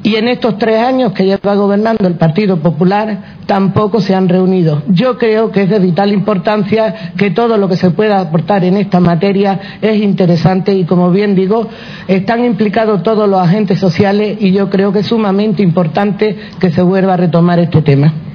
Y 0.03 0.15
en 0.15 0.29
estos 0.29 0.59
tres 0.59 0.81
años 0.81 1.13
que 1.13 1.25
lleva 1.25 1.55
gobernando 1.57 2.07
el 2.07 2.15
Partido 2.15 2.59
Popular 2.59 3.37
tampoco 3.47 4.01
se 4.01 4.15
han 4.15 4.29
reunido. 4.29 4.83
Yo 4.89 5.19
creo 5.19 5.51
que 5.51 5.63
es 5.63 5.71
de 5.71 5.81
vital 5.81 6.13
importancia 6.13 7.13
que 7.17 7.31
todo 7.31 7.59
lo 7.59 7.69
que 7.69 7.77
se 7.77 7.91
pueda 7.91 8.21
aportar 8.21 8.65
en 8.65 8.77
esta 8.77 9.01
materia 9.01 9.79
es 9.83 10.01
interesante 10.01 10.73
y, 10.73 10.85
como 10.85 11.11
bien 11.11 11.35
digo, 11.35 11.69
están 12.07 12.45
implicados 12.45 13.03
todos 13.03 13.29
los 13.29 13.41
agentes 13.41 13.81
sociales 13.81 14.39
y 14.41 14.53
yo 14.53 14.71
creo 14.71 14.93
que 14.93 15.01
es 15.01 15.07
sumamente 15.07 15.63
importante 15.63 16.39
que 16.61 16.71
se 16.71 16.83
vuelva 16.83 17.15
a 17.15 17.17
retomar 17.17 17.59
este 17.59 17.83
tema. 17.83 18.28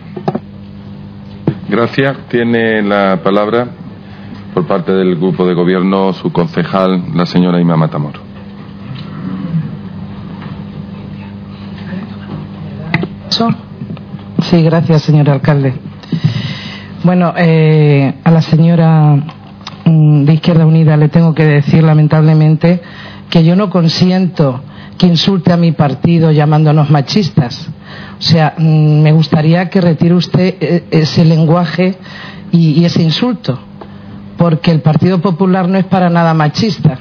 Gracias. 1.74 2.16
Tiene 2.30 2.84
la 2.84 3.20
palabra 3.24 3.68
por 4.54 4.68
parte 4.68 4.92
del 4.92 5.16
grupo 5.16 5.44
de 5.44 5.56
gobierno 5.56 6.14
su 6.14 6.32
concejal, 6.32 7.02
la 7.16 7.26
señora 7.26 7.60
Ima 7.60 7.76
Matamor. 7.76 8.14
Sí, 14.42 14.62
gracias, 14.62 15.02
señor 15.02 15.32
alcalde. 15.32 15.74
Bueno, 17.04 17.34
eh, 17.36 18.20
a 18.24 18.30
la 18.30 18.42
señora 18.44 19.16
mm, 19.86 20.26
de 20.26 20.34
Izquierda 20.34 20.68
Unida 20.68 20.96
le 20.96 21.10
tengo 21.10 21.34
que 21.34 21.44
decir, 21.44 21.82
lamentablemente, 21.84 22.84
que 23.32 23.44
yo 23.44 23.56
no 23.56 23.72
consiento 23.72 24.62
que 24.98 25.08
insulte 25.08 25.52
a 25.52 25.58
mi 25.58 25.72
partido 25.72 26.32
llamándonos 26.32 26.90
machistas. 26.90 27.68
O 28.20 28.22
sea, 28.22 28.56
mm, 28.58 29.02
me 29.02 29.12
gustaría 29.12 29.70
que 29.70 29.82
retire 29.82 30.14
usted 30.14 30.56
eh, 30.60 30.84
ese 30.92 31.26
lenguaje 31.26 31.96
y 32.52 32.86
ese 32.86 33.02
insulto, 33.02 33.58
porque 34.38 34.70
el 34.70 34.82
Partido 34.82 35.20
Popular 35.20 35.68
no 35.68 35.80
es 35.80 35.86
para 35.86 36.12
nada 36.12 36.36
machista. 36.36 37.00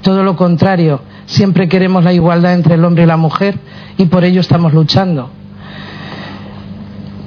Todo 0.00 0.22
lo 0.22 0.36
contrario, 0.36 1.02
siempre 1.26 1.68
queremos 1.68 2.02
la 2.02 2.14
igualdad 2.14 2.54
entre 2.54 2.74
el 2.74 2.84
hombre 2.84 3.04
y 3.04 3.06
la 3.06 3.18
mujer 3.18 3.58
y 3.98 4.06
por 4.06 4.24
ello 4.24 4.40
estamos 4.40 4.72
luchando. 4.72 5.30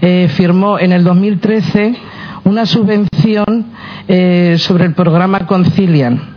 eh, 0.00 0.28
firmó 0.28 0.78
en 0.78 0.92
el 0.92 1.04
2013 1.04 1.96
una 2.44 2.66
subvención 2.66 3.66
eh, 4.06 4.56
sobre 4.58 4.84
el 4.86 4.94
programa 4.94 5.46
Concilian. 5.46 6.36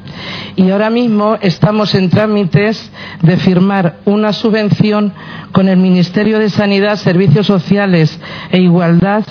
Y 0.56 0.70
ahora 0.70 0.90
mismo 0.90 1.38
estamos 1.42 1.96
en 1.96 2.10
trámites 2.10 2.92
de 3.22 3.38
firmar 3.38 4.00
una 4.06 4.34
subvención 4.34 5.14
con 5.52 5.70
el 5.70 5.78
Ministerio 5.78 6.40
de 6.40 6.50
Sanidad, 6.50 6.98
Servicios 6.98 7.48
Sociales 7.48 8.20
e 8.52 8.60
Igualdad 8.60 9.24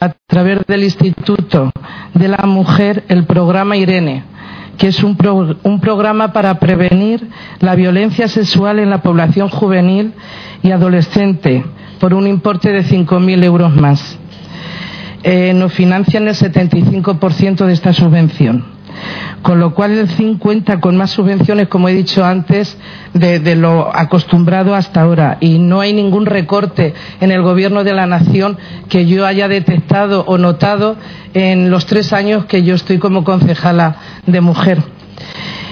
a 0.00 0.12
través 0.26 0.60
del 0.66 0.84
Instituto 0.84 1.70
de 2.14 2.28
la 2.28 2.44
Mujer, 2.46 3.04
el 3.08 3.24
programa 3.24 3.76
Irene 3.76 4.24
que 4.78 4.86
es 4.86 5.02
un, 5.02 5.18
un 5.64 5.80
programa 5.80 6.32
para 6.32 6.60
prevenir 6.60 7.28
la 7.58 7.74
violencia 7.74 8.28
sexual 8.28 8.78
en 8.78 8.90
la 8.90 9.02
población 9.02 9.48
juvenil 9.48 10.12
y 10.62 10.70
adolescente 10.70 11.64
por 11.98 12.14
un 12.14 12.26
importe 12.26 12.72
de 12.72 12.84
5.000 12.84 13.44
euros 13.44 13.74
más. 13.74 14.18
Eh, 15.22 15.52
nos 15.54 15.72
financian 15.72 16.28
el 16.28 16.34
75% 16.34 17.66
de 17.66 17.72
esta 17.72 17.92
subvención 17.92 18.78
con 19.42 19.60
lo 19.60 19.74
cual 19.74 19.92
el 19.92 20.08
CIN 20.08 20.38
cuenta 20.38 20.80
con 20.80 20.96
más 20.96 21.10
subvenciones, 21.10 21.68
como 21.68 21.88
he 21.88 21.94
dicho 21.94 22.24
antes, 22.24 22.76
de, 23.14 23.56
lo 23.56 23.94
acostumbrado 23.94 24.74
hasta 24.74 25.02
ahora. 25.02 25.38
Y 25.40 25.58
no 25.58 25.80
hay 25.80 25.92
ningún 25.92 26.26
recorte 26.26 26.94
en 27.20 27.30
el 27.30 27.42
Gobierno 27.42 27.84
de 27.84 27.94
la 27.94 28.06
Nación 28.06 28.58
que 28.88 29.06
yo 29.06 29.26
haya 29.26 29.48
detectado 29.48 30.24
o 30.26 30.38
notado 30.38 30.96
en 31.34 31.70
los 31.70 31.86
tres 31.86 32.12
años 32.12 32.46
que 32.46 32.62
yo 32.62 32.74
estoy 32.74 32.98
como 32.98 33.24
concejala 33.24 33.96
de 34.26 34.40
mujer. 34.40 34.82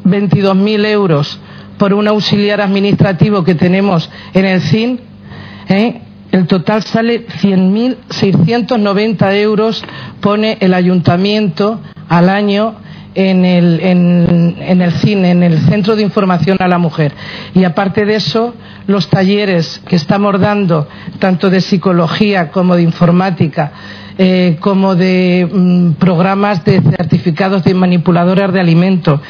22.000 0.05 0.85
euros 0.87 1.41
por 1.79 1.95
un 1.95 2.07
auxiliar 2.07 2.61
administrativo 2.61 3.45
que 3.45 3.55
tenemos 3.55 4.11
en 4.35 4.45
el 4.45 4.61
CIN, 4.61 5.01
eh, 5.68 6.01
el 6.33 6.47
total 6.47 6.83
sale 6.83 7.26
100.690 7.26 9.34
euros, 9.36 9.84
pone 10.20 10.59
el 10.60 10.75
ayuntamiento 10.75 11.81
al 12.09 12.28
año 12.28 12.75
en 13.15 13.44
el, 13.44 13.81
en, 13.81 14.83
el 14.83 14.93
cine, 14.93 15.31
en 15.31 15.43
el 15.43 15.59
Centro 15.60 15.97
de 15.97 16.02
Información 16.02 16.59
a 16.60 16.68
la 16.68 16.78
Mujer. 16.78 17.12
Y 17.55 17.65
aparte 17.65 18.05
de 18.05 18.17
eso, 18.17 18.55
los 18.86 19.09
talleres 19.09 19.81
que 19.86 19.97
estamos 19.97 20.39
dando, 20.41 20.89
tanto 21.18 21.51
de 21.51 21.60
psicología 21.60 22.51
como 22.51 22.76
de 22.76 22.83
informática, 22.83 23.73
eh, 24.18 24.57
como 24.60 24.94
de 24.94 25.49
mm, 25.51 25.93
programas 25.93 26.65
de 26.65 26.81
certificados 26.81 27.65
de 27.65 27.75
manipuladoras 27.75 28.52
de 28.52 28.60
alimentos. 28.60 29.20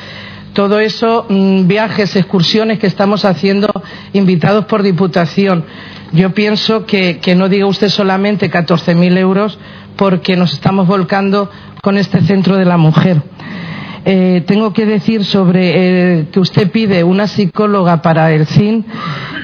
Todo 0.54 0.78
eso, 0.78 1.26
mm, 1.28 1.66
viajes, 1.66 2.14
excursiones 2.14 2.78
que 2.78 2.86
estamos 2.86 3.24
haciendo 3.24 3.68
invitados 4.12 4.66
por 4.66 4.84
Diputación. 4.84 5.64
Yo 6.12 6.32
pienso 6.32 6.86
que, 6.86 7.20
no 7.36 7.48
diga 7.48 7.66
usted 7.66 7.88
solamente 7.88 8.48
14.000 8.48 9.18
euros 9.18 9.58
porque 9.96 10.36
nos 10.36 10.52
estamos 10.52 10.86
volcando 10.86 11.50
con 11.82 11.98
este 11.98 12.20
centro 12.20 12.56
de 12.56 12.64
la 12.66 12.76
mujer. 12.76 13.20
Eh, 14.04 14.44
tengo 14.46 14.72
que 14.72 14.86
decir 14.86 15.24
sobre 15.24 16.20
eh, 16.20 16.26
que 16.30 16.38
usted 16.38 16.70
pide 16.70 17.02
una 17.02 17.26
psicóloga 17.26 18.00
para 18.00 18.30
el 18.30 18.46
CIN, 18.46 18.84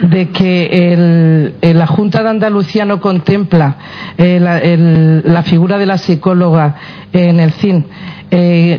de 0.03 0.29
que 0.29 1.53
la 1.75 1.87
Junta 1.89 2.23
de 2.23 2.29
Andalucía 2.29 2.85
no 2.85 3.01
contempla 3.01 3.77
eh, 4.17 5.21
la, 5.25 5.43
figura 5.43 5.77
de 5.77 5.87
la 5.87 5.99
psicóloga 5.99 6.77
en 7.13 7.41
el 7.41 7.51
CIN. 7.53 7.87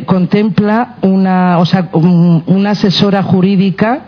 Contempla 0.06 0.96
una, 1.02 1.58
o 1.58 1.66
sea, 1.66 1.90
una 1.92 2.70
asesora 2.70 3.22
jurídica, 3.22 4.00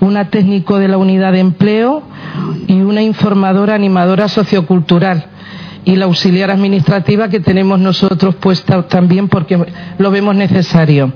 una 0.00 0.28
técnico 0.28 0.78
de 0.78 0.88
la 0.88 0.98
unidad 0.98 1.32
de 1.32 1.40
empleo 1.40 2.02
y 2.66 2.80
una 2.82 3.02
informadora 3.02 3.74
animadora 3.74 4.28
sociocultural 4.28 5.24
y 5.84 5.96
la 5.96 6.04
auxiliar 6.04 6.50
administrativa 6.50 7.28
que 7.28 7.40
tenemos 7.40 7.80
nosotros 7.80 8.34
puesta 8.36 8.86
también 8.86 9.28
porque 9.28 9.58
lo 9.98 10.10
vemos 10.10 10.34
necesario. 10.36 11.12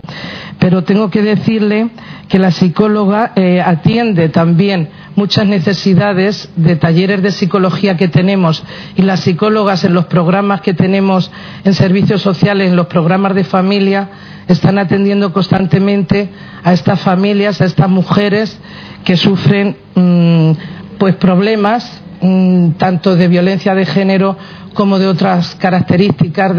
Pero 0.59 0.85
tengo 0.85 1.11
que 1.11 1.23
decirle 1.23 1.91
que 2.29 2.39
la 2.39 2.51
psicóloga 2.51 3.33
eh, 3.37 3.61
atiende 3.61 4.29
también 4.29 4.89
muchas 5.17 5.47
necesidades 5.47 6.51
de 6.57 6.77
talleres 6.77 7.23
de 7.23 7.31
psicología 7.31 7.97
que 7.97 8.09
tenemos 8.09 8.65
y 8.97 9.03
las 9.03 9.21
psicólogas 9.21 9.85
en 9.85 9.95
los 9.95 10.07
programas 10.07 10.61
que 10.61 10.75
tenemos 10.75 11.31
en 11.65 11.75
servicios 11.75 12.23
sociales, 12.23 12.71
en 12.71 12.77
los 12.77 12.87
programas 12.87 13.35
de 13.35 13.45
familia, 13.45 14.09
están 14.49 14.79
atendiendo 14.79 15.33
constantemente 15.33 16.29
a 16.63 16.73
estas 16.73 17.01
familias, 17.01 17.61
a 17.61 17.65
estas 17.65 17.89
mujeres 17.89 18.59
que 19.05 19.17
sufren 19.17 19.77
mm, 19.95 20.53
pues 20.99 21.17
problemas 21.17 22.03
Mm, 22.27 22.71
tanto 22.79 23.17
de 23.17 23.29
violencia 23.29 23.75
de 23.75 23.85
género 23.85 24.39
como 24.73 24.99
de 24.99 25.07
otras 25.07 25.55
características 25.57 26.53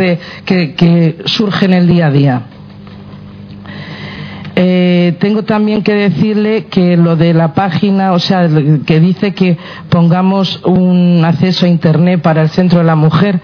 que, 0.46 1.24
surgen 1.26 1.74
el 1.74 1.88
día 1.88 2.06
a 2.06 2.12
día. 2.12 2.42
Eh, 4.56 5.18
tengo 5.20 5.44
también 5.44 5.82
que 5.82 5.96
decirle 5.96 6.66
que 6.66 6.96
lo 6.96 7.16
de 7.16 7.34
la 7.34 7.56
página, 7.56 8.14
o 8.14 8.20
sea, 8.20 8.48
que 8.86 9.00
dice 9.00 9.34
que 9.34 9.58
pongamos 9.90 10.62
un 10.66 11.24
acceso 11.26 11.66
a 11.66 11.70
Internet 11.70 12.22
para 12.22 12.44
el 12.44 12.50
Centro 12.50 12.78
de 12.78 12.86
la 12.86 12.96
Mujer, 12.96 13.42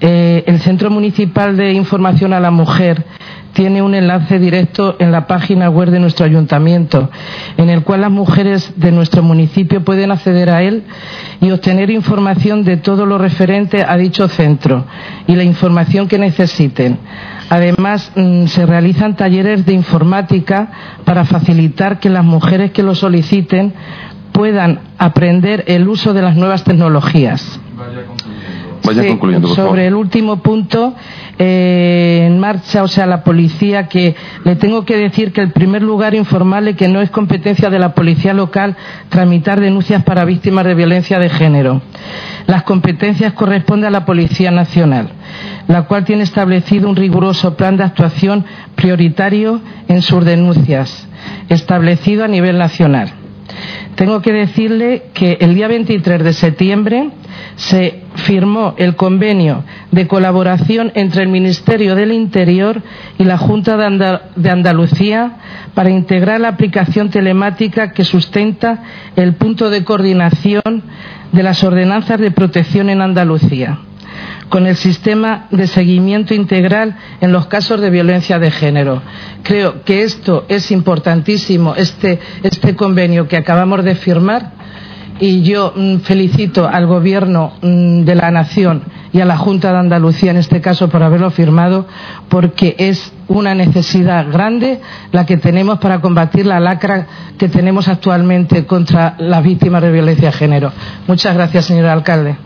eh, 0.00 0.44
el 0.46 0.60
Centro 0.60 0.88
Municipal 0.88 1.56
de 1.56 1.72
Información 1.72 2.32
a 2.32 2.38
la 2.38 2.52
Mujer 2.52 3.04
tiene 3.56 3.80
un 3.80 3.94
enlace 3.94 4.38
directo 4.38 4.96
en 4.98 5.10
la 5.10 5.26
página 5.26 5.70
web 5.70 5.88
de 5.88 5.98
nuestro 5.98 6.26
ayuntamiento, 6.26 7.10
en 7.56 7.70
el 7.70 7.84
cual 7.84 8.02
las 8.02 8.10
mujeres 8.10 8.74
de 8.76 8.92
nuestro 8.92 9.22
municipio 9.22 9.82
pueden 9.82 10.10
acceder 10.12 10.50
a 10.50 10.62
él 10.62 10.84
y 11.40 11.50
obtener 11.50 11.88
información 11.88 12.64
de 12.64 12.76
todo 12.76 13.06
lo 13.06 13.16
referente 13.16 13.82
a 13.82 13.96
dicho 13.96 14.28
centro 14.28 14.84
y 15.26 15.36
la 15.36 15.42
información 15.42 16.06
que 16.06 16.18
necesiten. 16.18 16.98
Además, 17.48 18.12
mm, 18.14 18.44
se 18.44 18.66
realizan 18.66 19.16
talleres 19.16 19.64
de 19.64 19.72
informática 19.72 20.68
para 21.06 21.24
facilitar 21.24 21.98
que 21.98 22.10
las 22.10 22.24
mujeres 22.24 22.72
que 22.72 22.82
lo 22.82 22.94
soliciten 22.94 23.72
puedan 24.32 24.80
aprender 24.98 25.64
el 25.66 25.88
uso 25.88 26.12
de 26.12 26.20
las 26.20 26.36
nuevas 26.36 26.62
tecnologías. 26.62 27.58
Vaya 28.84 29.06
concluyendo, 29.06 29.48
sobre 29.48 29.86
el 29.86 29.94
último 29.94 30.38
punto, 30.38 30.94
eh, 31.38 32.24
en 32.26 32.38
marcha, 32.38 32.82
o 32.82 32.88
sea, 32.88 33.06
la 33.06 33.22
policía, 33.22 33.88
que 33.88 34.14
le 34.44 34.56
tengo 34.56 34.84
que 34.84 34.96
decir 34.96 35.32
que, 35.32 35.42
en 35.42 35.52
primer 35.52 35.82
lugar, 35.82 36.14
informarle 36.14 36.76
que 36.76 36.88
no 36.88 37.00
es 37.00 37.10
competencia 37.10 37.70
de 37.70 37.78
la 37.78 37.94
policía 37.94 38.34
local 38.34 38.76
tramitar 39.08 39.60
denuncias 39.60 40.02
para 40.04 40.24
víctimas 40.24 40.64
de 40.64 40.74
violencia 40.74 41.18
de 41.18 41.28
género. 41.28 41.82
Las 42.46 42.62
competencias 42.62 43.32
corresponden 43.32 43.88
a 43.88 43.90
la 43.90 44.04
Policía 44.04 44.50
Nacional, 44.50 45.10
la 45.68 45.82
cual 45.82 46.04
tiene 46.04 46.22
establecido 46.22 46.88
un 46.88 46.96
riguroso 46.96 47.56
plan 47.56 47.76
de 47.76 47.84
actuación 47.84 48.44
prioritario 48.74 49.60
en 49.88 50.02
sus 50.02 50.24
denuncias, 50.24 51.08
establecido 51.48 52.24
a 52.24 52.28
nivel 52.28 52.58
nacional. 52.58 53.25
Tengo 53.94 54.20
que 54.20 54.32
decirle 54.32 55.04
que 55.14 55.38
el 55.40 55.54
día 55.54 55.68
23 55.68 56.22
de 56.22 56.32
septiembre 56.32 57.10
se 57.56 58.02
firmó 58.16 58.74
el 58.76 58.96
convenio 58.96 59.64
de 59.90 60.06
colaboración 60.06 60.92
entre 60.94 61.22
el 61.22 61.28
Ministerio 61.28 61.94
del 61.94 62.12
Interior 62.12 62.82
y 63.18 63.24
la 63.24 63.38
Junta 63.38 63.76
de, 63.76 64.50
Andalucía 64.50 65.36
para 65.74 65.90
integrar 65.90 66.40
la 66.40 66.48
aplicación 66.48 67.10
telemática 67.10 67.92
que 67.92 68.04
sustenta 68.04 68.82
el 69.16 69.34
punto 69.34 69.70
de 69.70 69.84
coordinación 69.84 70.82
de 71.32 71.42
las 71.42 71.62
ordenanzas 71.64 72.20
de 72.20 72.30
protección 72.30 72.90
en 72.90 73.00
Andalucía 73.00 73.78
con 74.48 74.66
el 74.66 74.76
sistema 74.76 75.46
de 75.50 75.66
seguimiento 75.66 76.34
integral 76.34 76.96
en 77.20 77.32
los 77.32 77.46
casos 77.46 77.80
de 77.80 77.90
violencia 77.90 78.38
de 78.38 78.50
género. 78.50 79.02
Creo 79.42 79.82
que 79.82 80.02
esto 80.02 80.44
es 80.48 80.70
importantísimo, 80.70 81.74
este, 81.74 82.20
este 82.42 82.76
convenio 82.76 83.28
que 83.28 83.36
acabamos 83.36 83.84
de 83.84 83.94
firmar, 83.94 84.52
y 85.18 85.42
yo 85.42 85.72
mm, 85.74 85.98
felicito 85.98 86.68
al 86.68 86.86
Gobierno 86.86 87.52
mm, 87.62 88.02
de 88.02 88.14
la 88.14 88.30
Nación 88.30 88.82
y 89.12 89.20
a 89.20 89.24
la 89.24 89.36
Junta 89.36 89.72
de 89.72 89.78
Andalucía, 89.78 90.30
en 90.30 90.36
este 90.36 90.60
caso, 90.60 90.88
por 90.88 91.02
haberlo 91.02 91.30
firmado, 91.30 91.86
porque 92.28 92.76
es 92.78 93.12
una 93.28 93.54
necesidad 93.54 94.30
grande 94.30 94.80
la 95.12 95.24
que 95.24 95.38
tenemos 95.38 95.78
para 95.78 96.00
combatir 96.00 96.46
la 96.46 96.60
lacra 96.60 97.06
que 97.38 97.48
tenemos 97.48 97.88
actualmente 97.88 98.66
contra 98.66 99.14
las 99.18 99.42
víctimas 99.42 99.82
de 99.82 99.92
violencia 99.92 100.30
de 100.30 100.36
género. 100.36 100.72
Muchas 101.06 101.34
gracias, 101.34 101.64
señor 101.64 101.86
alcalde. 101.86 102.36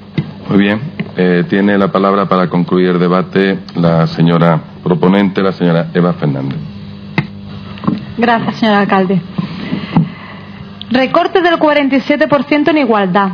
Muy 0.49 0.59
bien. 0.59 1.00
Eh, 1.23 1.45
tiene 1.51 1.77
la 1.77 1.93
palabra 1.93 2.27
para 2.31 2.49
concluir 2.49 2.89
el 2.89 2.99
debate 2.99 3.59
la 3.75 4.07
señora 4.07 4.59
proponente, 4.83 5.43
la 5.43 5.53
señora 5.53 5.89
Eva 5.93 6.15
Fernández. 6.15 6.57
Gracias, 8.17 8.57
señor 8.57 8.77
alcalde. 8.77 9.21
Recorte 10.91 11.43
del 11.43 11.59
47% 11.59 12.69
en 12.71 12.79
igualdad. 12.79 13.33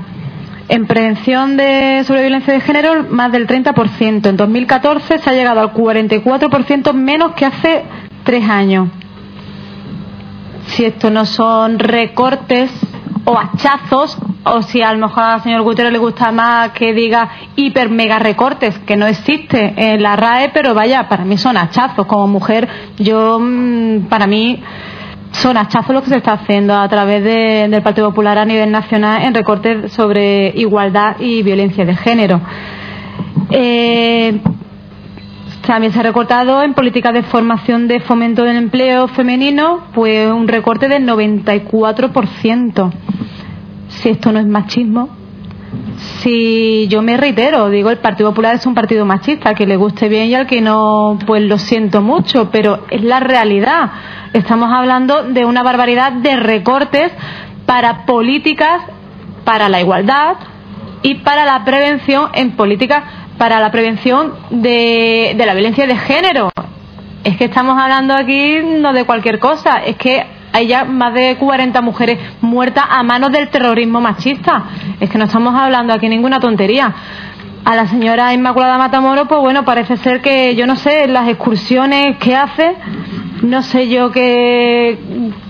En 0.69 0.89
prevención 0.89 1.57
de 1.57 2.03
sobre 2.05 2.23
violencia 2.23 2.55
de 2.55 2.61
género, 2.61 3.05
más 3.09 3.31
del 3.31 3.47
30%. 3.47 4.31
En 4.31 4.37
2014 4.37 5.19
se 5.19 5.31
ha 5.31 5.33
llegado 5.33 5.61
al 5.61 5.73
44% 5.73 6.93
menos 6.93 7.35
que 7.35 7.47
hace 7.47 7.85
tres 8.25 8.51
años. 8.51 8.89
si 10.67 10.85
esto 10.87 11.09
no 11.09 11.25
son 11.25 11.79
recortes 11.79 12.73
o 13.27 13.37
hachazos, 13.39 14.17
o 14.45 14.63
si 14.63 14.83
a 14.83 14.93
lo 14.93 15.09
mejor 15.09 15.25
al 15.25 15.43
señor 15.43 15.63
Gutiérrez 15.63 15.93
le 15.93 15.99
gusta 15.99 16.31
más 16.31 16.71
que 16.71 16.95
diga 16.95 17.29
hiper 17.57 17.91
mega 17.91 18.19
recortes, 18.19 18.79
que 18.81 18.97
no 18.97 19.07
existe 19.07 19.75
en 19.77 20.03
la 20.03 20.15
RAE, 20.15 20.51
pero 20.55 20.75
vaya, 20.75 21.09
para 21.09 21.25
mí 21.25 21.37
son 21.37 21.57
hachazos. 21.57 22.07
Como 22.07 22.29
mujer, 22.29 22.69
yo, 22.99 23.39
mm, 23.41 24.07
para 24.09 24.29
mí, 24.29 24.63
son 25.33 25.57
hachazos 25.57 25.95
lo 25.95 26.03
que 26.03 26.09
se 26.09 26.17
está 26.17 26.35
haciendo 26.35 26.75
a 26.75 26.89
través 26.89 27.23
del 27.23 27.83
Partido 27.83 28.09
Popular 28.11 28.39
a 28.39 28.45
nivel 28.45 28.71
nacional 28.71 29.23
en 29.23 29.35
recortes 29.35 29.93
sobre 29.93 30.53
igualdad 30.57 31.17
y 31.19 31.43
violencia 31.43 31.85
de 31.85 31.97
género. 31.97 32.41
Eh, 33.51 34.41
también 35.73 35.93
se 35.93 36.01
ha 36.01 36.03
recortado 36.03 36.62
en 36.62 36.75
políticas 36.75 37.12
de 37.12 37.23
formación 37.23 37.89
de 37.89 38.01
fomento 38.01 38.45
del 38.45 38.57
empleo 38.57 39.09
femenino, 39.09 39.85
pues 39.95 40.31
un 40.31 40.49
recorte 40.49 40.89
del 40.89 41.07
94%. 41.07 42.93
Si 43.89 44.09
esto 44.09 44.33
no 44.33 44.39
es 44.39 44.47
machismo, 44.47 45.09
si 46.20 46.86
yo 46.89 47.03
me 47.03 47.17
reitero, 47.17 47.69
digo, 47.69 47.91
el 47.91 47.99
Partido 47.99 48.31
Popular 48.31 48.55
es 48.55 48.67
un 48.67 48.75
partido 48.75 49.05
machista, 49.05 49.55
que 49.55 49.67
le 49.67 49.77
guste 49.77 50.09
bien 50.09 50.28
y 50.28 50.35
al 50.35 50.47
que 50.47 50.61
no, 50.61 51.19
pues 51.27 51.43
lo 51.43 51.59
siento 51.59 52.01
mucho, 52.01 52.51
pero 52.51 52.85
es 52.91 53.03
la 53.03 53.20
realidad. 53.20 53.91
Estamos 54.33 54.70
hablando 54.73 55.25
de 55.25 55.45
una 55.45 55.62
barbaridad 55.62 56.12
de 56.12 56.36
recortes 56.36 57.12
para 57.65 58.07
políticas 58.07 58.83
para 59.45 59.69
la 59.69 59.81
igualdad 59.81 60.36
y 61.03 61.17
para 61.17 61.45
la 61.45 61.65
prevención 61.65 62.31
en 62.35 62.53
políticas 62.53 63.05
para 63.39 63.61
la 63.61 63.71
prevención 63.71 64.35
de, 64.51 65.35
la 65.37 65.55
violencia 65.55 65.87
de 65.87 65.97
género. 65.97 66.51
Es 67.25 67.37
que 67.37 67.47
estamos 67.47 67.79
hablando 67.79 68.15
aquí 68.15 68.59
no 68.63 68.93
de 68.93 69.05
cualquier 69.05 69.39
cosa, 69.39 69.83
es 69.85 69.97
que 69.97 70.25
hay 70.53 70.69
ya 70.69 70.85
más 70.85 71.13
de 71.13 71.37
40 71.37 71.81
mujeres 71.83 72.19
muertas 72.41 72.85
a 72.89 73.03
manos 73.03 73.33
del 73.33 73.49
terrorismo 73.49 74.01
machista. 74.01 74.65
Es 75.01 75.11
que 75.11 75.19
no 75.19 75.25
estamos 75.25 75.55
hablando 75.55 75.93
aquí 75.93 76.09
ninguna 76.09 76.41
tontería. 76.41 76.95
A 77.65 77.75
la 77.75 77.87
señora 77.87 78.33
Inmaculada 78.33 78.79
Matamoro, 78.79 79.27
pues 79.27 79.41
bueno, 79.41 79.65
parece 79.65 79.97
ser 79.97 80.21
que 80.21 80.55
yo 80.55 80.69
no 80.69 80.77
sé 80.77 81.09
las 81.09 81.29
excursiones 81.29 82.17
que 82.19 82.37
hace, 82.37 82.77
no 83.43 83.61
sé 83.63 83.89
yo 83.89 84.13
que, 84.13 84.99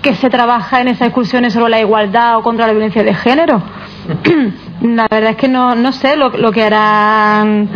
que 0.01 0.15
se 0.15 0.29
trabaja 0.29 0.81
en 0.81 0.87
esas 0.87 1.09
excursiones 1.09 1.53
sobre 1.53 1.69
la 1.69 1.79
igualdad 1.79 2.37
o 2.37 2.41
contra 2.41 2.65
la 2.65 2.73
violencia 2.73 3.03
de 3.03 3.13
género. 3.13 3.61
la 4.81 5.07
verdad 5.09 5.31
es 5.31 5.37
que 5.37 5.47
no, 5.47 5.75
no 5.75 5.91
sé 5.91 6.15
lo, 6.15 6.51
que 6.51 6.63
harán 6.63 7.69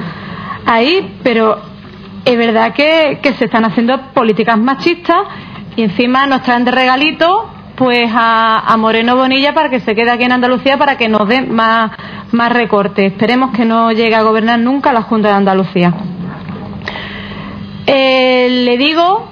ahí, 0.65 1.17
pero 1.23 1.59
es 2.25 2.37
verdad 2.37 2.73
que, 2.73 3.19
que 3.21 3.33
se 3.33 3.45
están 3.45 3.65
haciendo 3.65 3.99
políticas 4.13 4.57
machistas 4.57 5.27
y 5.75 5.83
encima 5.83 6.27
nos 6.27 6.43
traen 6.43 6.65
de 6.65 6.71
regalito 6.71 7.49
pues 7.75 8.11
a, 8.13 8.75
Moreno 8.77 9.15
Bonilla 9.15 9.53
para 9.53 9.69
que 9.69 9.79
se 9.79 9.95
quede 9.95 10.11
aquí 10.11 10.23
en 10.23 10.33
Andalucía 10.33 10.77
para 10.77 10.97
que 10.97 11.09
nos 11.09 11.27
dé 11.27 11.41
más, 11.41 11.91
más 12.31 12.51
recortes. 12.51 13.11
Esperemos 13.11 13.55
que 13.55 13.65
no 13.65 13.91
llegue 13.91 14.15
a 14.15 14.21
gobernar 14.21 14.59
nunca 14.59 14.93
la 14.93 15.01
Junta 15.01 15.29
de 15.29 15.33
Andalucía. 15.33 15.91
Eh, 17.87 18.63
le 18.65 18.77
digo 18.77 19.27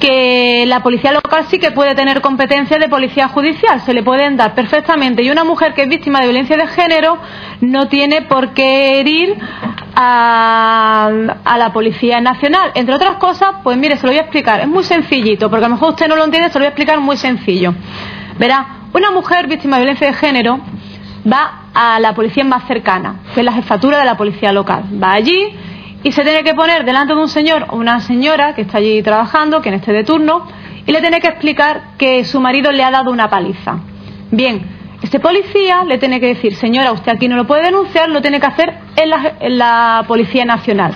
que 0.00 0.64
la 0.66 0.82
policía 0.82 1.12
local 1.12 1.44
sí 1.48 1.58
que 1.58 1.70
puede 1.70 1.94
tener 1.94 2.20
competencia 2.20 2.78
de 2.78 2.88
policía 2.88 3.28
judicial, 3.28 3.80
se 3.82 3.92
le 3.92 4.02
pueden 4.02 4.36
dar 4.36 4.54
perfectamente. 4.54 5.22
Y 5.22 5.30
una 5.30 5.44
mujer 5.44 5.74
que 5.74 5.82
es 5.82 5.88
víctima 5.88 6.20
de 6.20 6.26
violencia 6.26 6.56
de 6.56 6.66
género 6.66 7.18
no 7.60 7.86
tiene 7.88 8.22
por 8.22 8.52
qué 8.54 9.02
ir 9.06 9.36
a, 9.94 11.10
a, 11.44 11.58
la 11.58 11.72
Policía 11.72 12.20
Nacional. 12.20 12.72
Entre 12.74 12.94
otras 12.94 13.16
cosas, 13.16 13.56
pues 13.62 13.76
mire, 13.76 13.96
se 13.96 14.06
lo 14.06 14.12
voy 14.12 14.18
a 14.18 14.22
explicar. 14.22 14.60
Es 14.60 14.68
muy 14.68 14.82
sencillito, 14.82 15.50
porque 15.50 15.66
a 15.66 15.68
lo 15.68 15.74
mejor 15.74 15.90
usted 15.90 16.08
no 16.08 16.16
lo 16.16 16.24
entiende, 16.24 16.48
se 16.48 16.58
lo 16.58 16.62
voy 16.62 16.66
a 16.66 16.70
explicar 16.70 16.98
muy 17.00 17.16
sencillo. 17.16 17.74
Verá, 18.38 18.66
una 18.94 19.10
mujer 19.10 19.46
víctima 19.46 19.76
de 19.76 19.82
violencia 19.82 20.06
de 20.06 20.14
género 20.14 20.60
va 21.30 21.66
a 21.74 22.00
la 22.00 22.14
policía 22.14 22.44
más 22.44 22.66
cercana, 22.66 23.20
que 23.34 23.40
es 23.40 23.44
la 23.44 23.52
jefatura 23.52 23.98
de 23.98 24.06
la 24.06 24.16
policía 24.16 24.52
local. 24.52 24.84
Va 25.00 25.12
allí 25.12 25.54
y 26.02 26.12
se 26.12 26.22
tiene 26.22 26.42
que 26.42 26.54
poner 26.54 26.84
delante 26.84 27.14
de 27.14 27.20
un 27.20 27.28
señor 27.28 27.66
o 27.68 27.76
una 27.76 28.00
señora 28.00 28.54
que 28.54 28.62
está 28.62 28.78
allí 28.78 29.02
trabajando, 29.02 29.60
que 29.60 29.74
esté 29.74 29.92
de 29.92 30.04
turno, 30.04 30.46
y 30.86 30.92
le 30.92 31.00
tiene 31.00 31.20
que 31.20 31.28
explicar 31.28 31.96
que 31.98 32.24
su 32.24 32.40
marido 32.40 32.72
le 32.72 32.82
ha 32.82 32.90
dado 32.90 33.10
una 33.10 33.28
paliza. 33.28 33.78
Bien, 34.30 34.62
este 35.02 35.20
policía 35.20 35.84
le 35.84 35.98
tiene 35.98 36.20
que 36.20 36.26
decir, 36.26 36.54
señora, 36.54 36.92
usted 36.92 37.12
aquí 37.12 37.28
no 37.28 37.36
lo 37.36 37.46
puede 37.46 37.64
denunciar, 37.64 38.08
lo 38.08 38.22
tiene 38.22 38.40
que 38.40 38.46
hacer 38.46 38.74
en 38.96 39.10
la, 39.10 39.32
en 39.40 39.58
la 39.58 40.04
Policía 40.06 40.44
Nacional. 40.44 40.92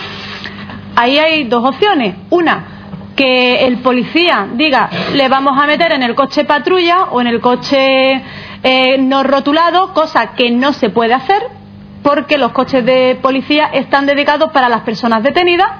Ahí 0.96 1.18
hay 1.18 1.44
dos 1.44 1.64
opciones. 1.64 2.14
Una, 2.30 2.74
que 3.16 3.66
el 3.66 3.78
policía 3.78 4.48
diga, 4.54 4.90
le 5.14 5.28
vamos 5.28 5.60
a 5.60 5.66
meter 5.66 5.92
en 5.92 6.02
el 6.02 6.14
coche 6.14 6.44
patrulla 6.44 7.04
o 7.10 7.20
en 7.20 7.26
el 7.26 7.40
coche 7.40 8.22
eh, 8.62 8.98
no 8.98 9.22
rotulado, 9.22 9.92
cosa 9.92 10.34
que 10.34 10.50
no 10.50 10.72
se 10.72 10.90
puede 10.90 11.14
hacer 11.14 11.63
porque 12.04 12.36
los 12.36 12.52
coches 12.52 12.84
de 12.84 13.18
policía 13.20 13.70
están 13.72 14.04
dedicados 14.04 14.52
para 14.52 14.68
las 14.68 14.82
personas 14.82 15.22
detenidas 15.22 15.70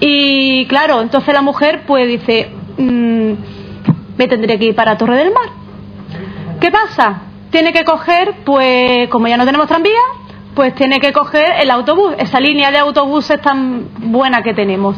y 0.00 0.66
claro, 0.66 1.02
entonces 1.02 1.32
la 1.32 1.42
mujer 1.42 1.82
pues 1.86 2.08
dice, 2.08 2.50
mmm, 2.78 3.32
me 4.16 4.28
tendré 4.28 4.58
que 4.58 4.64
ir 4.64 4.74
para 4.74 4.96
Torre 4.96 5.16
del 5.16 5.32
Mar. 5.32 5.50
¿Qué 6.58 6.70
pasa? 6.70 7.20
Tiene 7.50 7.72
que 7.72 7.84
coger, 7.84 8.36
pues 8.44 9.08
como 9.10 9.28
ya 9.28 9.36
no 9.36 9.44
tenemos 9.44 9.68
tranvía, 9.68 10.00
pues 10.54 10.74
tiene 10.74 10.98
que 11.00 11.12
coger 11.12 11.60
el 11.60 11.70
autobús, 11.70 12.14
esa 12.18 12.40
línea 12.40 12.70
de 12.70 12.78
autobuses 12.78 13.40
tan 13.42 13.88
buena 14.10 14.42
que 14.42 14.54
tenemos. 14.54 14.96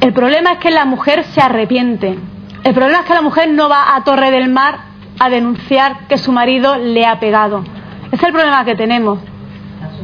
El 0.00 0.12
problema 0.12 0.52
es 0.52 0.58
que 0.58 0.70
la 0.70 0.84
mujer 0.84 1.24
se 1.24 1.40
arrepiente. 1.40 2.16
El 2.62 2.74
problema 2.74 3.00
es 3.00 3.06
que 3.06 3.14
la 3.14 3.22
mujer 3.22 3.50
no 3.50 3.68
va 3.68 3.96
a 3.96 4.04
Torre 4.04 4.30
del 4.30 4.48
Mar 4.50 4.78
a 5.18 5.28
denunciar 5.28 6.06
que 6.06 6.16
su 6.16 6.30
marido 6.30 6.76
le 6.76 7.04
ha 7.06 7.18
pegado. 7.18 7.64
Ese 8.06 8.16
es 8.16 8.22
el 8.22 8.32
problema 8.32 8.64
que 8.64 8.74
tenemos. 8.74 9.18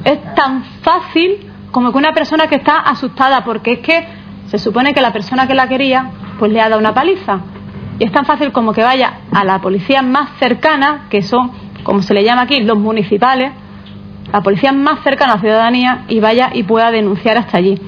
Es 0.04 0.34
tan 0.34 0.64
fácil 0.82 1.50
como 1.70 1.92
que 1.92 1.98
una 1.98 2.12
persona 2.12 2.46
que 2.46 2.56
está 2.56 2.78
asustada 2.78 3.44
porque 3.44 3.72
es 3.72 3.78
que 3.80 4.06
se 4.46 4.58
supone 4.58 4.92
que 4.92 5.00
la 5.00 5.12
persona 5.12 5.46
que 5.46 5.54
la 5.54 5.68
quería 5.68 6.10
pues 6.38 6.52
le 6.52 6.60
ha 6.60 6.68
dado 6.68 6.80
una 6.80 6.92
paliza. 6.94 7.40
Y 7.98 8.04
es 8.04 8.12
tan 8.12 8.24
fácil 8.24 8.52
como 8.52 8.72
que 8.72 8.82
vaya 8.82 9.20
a 9.32 9.44
la 9.44 9.60
policía 9.60 10.02
más 10.02 10.30
cercana, 10.38 11.06
que 11.08 11.22
son, 11.22 11.52
como 11.84 12.02
se 12.02 12.14
le 12.14 12.24
llama 12.24 12.42
aquí, 12.42 12.60
los 12.62 12.78
municipales, 12.78 13.52
la 14.32 14.40
policía 14.40 14.72
más 14.72 15.00
cercana 15.02 15.34
a 15.34 15.36
la 15.36 15.40
ciudadanía 15.40 16.04
y 16.08 16.20
vaya 16.20 16.50
y 16.52 16.64
pueda 16.64 16.90
denunciar 16.90 17.38
hasta 17.38 17.58
allí. 17.58 17.80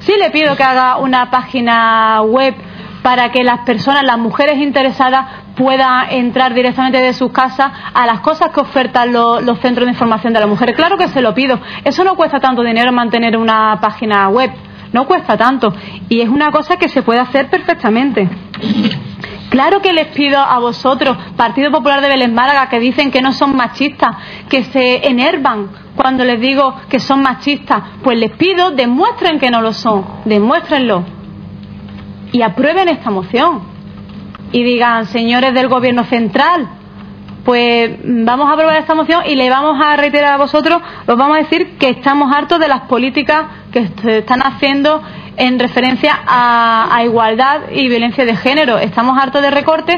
Sí 0.00 0.12
le 0.18 0.30
pido 0.30 0.56
que 0.56 0.62
haga 0.62 0.96
una 0.98 1.30
página 1.30 2.22
web 2.22 2.54
para 3.02 3.30
que 3.30 3.42
las 3.42 3.60
personas, 3.60 4.04
las 4.04 4.18
mujeres 4.18 4.58
interesadas, 4.58 5.26
puedan 5.58 6.10
entrar 6.10 6.54
directamente 6.54 6.98
de 6.98 7.12
sus 7.12 7.32
casas 7.32 7.72
a 7.92 8.06
las 8.06 8.20
cosas 8.20 8.50
que 8.50 8.60
ofertan 8.60 9.12
los, 9.12 9.42
los 9.42 9.58
centros 9.58 9.86
de 9.86 9.92
información 9.92 10.32
de 10.32 10.40
la 10.40 10.46
mujer. 10.46 10.72
Claro 10.74 10.96
que 10.96 11.08
se 11.08 11.20
lo 11.20 11.34
pido. 11.34 11.60
Eso 11.84 12.04
no 12.04 12.14
cuesta 12.14 12.38
tanto 12.38 12.62
dinero 12.62 12.92
mantener 12.92 13.36
una 13.36 13.78
página 13.80 14.28
web. 14.28 14.52
No 14.92 15.06
cuesta 15.06 15.36
tanto. 15.36 15.74
Y 16.08 16.20
es 16.20 16.28
una 16.28 16.50
cosa 16.50 16.76
que 16.76 16.88
se 16.88 17.02
puede 17.02 17.20
hacer 17.20 17.50
perfectamente. 17.50 18.28
Claro 19.50 19.80
que 19.80 19.92
les 19.92 20.08
pido 20.08 20.38
a 20.38 20.58
vosotros, 20.58 21.16
Partido 21.36 21.70
Popular 21.70 22.00
de 22.00 22.08
Vélez 22.08 22.30
Málaga, 22.30 22.68
que 22.68 22.78
dicen 22.78 23.10
que 23.10 23.22
no 23.22 23.32
son 23.32 23.56
machistas, 23.56 24.16
que 24.48 24.64
se 24.64 25.08
enervan 25.08 25.70
cuando 25.96 26.24
les 26.24 26.40
digo 26.40 26.74
que 26.88 27.00
son 27.00 27.22
machistas, 27.22 27.82
pues 28.04 28.18
les 28.18 28.30
pido, 28.32 28.70
demuestren 28.70 29.40
que 29.40 29.50
no 29.50 29.62
lo 29.62 29.72
son, 29.72 30.06
demuéstrenlo. 30.26 31.02
Y 32.30 32.42
aprueben 32.42 32.88
esta 32.88 33.10
moción. 33.10 33.77
Y 34.52 34.62
digan, 34.62 35.06
señores 35.06 35.52
del 35.54 35.68
Gobierno 35.68 36.04
Central, 36.04 36.68
pues 37.44 37.98
vamos 38.04 38.48
a 38.48 38.52
aprobar 38.52 38.76
esta 38.76 38.94
moción 38.94 39.22
y 39.26 39.34
le 39.34 39.48
vamos 39.48 39.80
a 39.82 39.96
reiterar 39.96 40.34
a 40.34 40.36
vosotros, 40.36 40.82
os 41.06 41.16
vamos 41.16 41.36
a 41.36 41.40
decir 41.40 41.78
que 41.78 41.88
estamos 41.88 42.30
hartos 42.34 42.58
de 42.58 42.68
las 42.68 42.82
políticas 42.82 43.46
que 43.72 43.88
se 44.02 44.18
están 44.18 44.42
haciendo 44.42 45.02
en 45.36 45.58
referencia 45.58 46.18
a, 46.26 46.94
a, 46.94 47.04
igualdad 47.04 47.70
y 47.72 47.88
violencia 47.88 48.24
de 48.24 48.36
género. 48.36 48.78
Estamos 48.78 49.16
hartos 49.18 49.40
de 49.40 49.50
recortes 49.50 49.96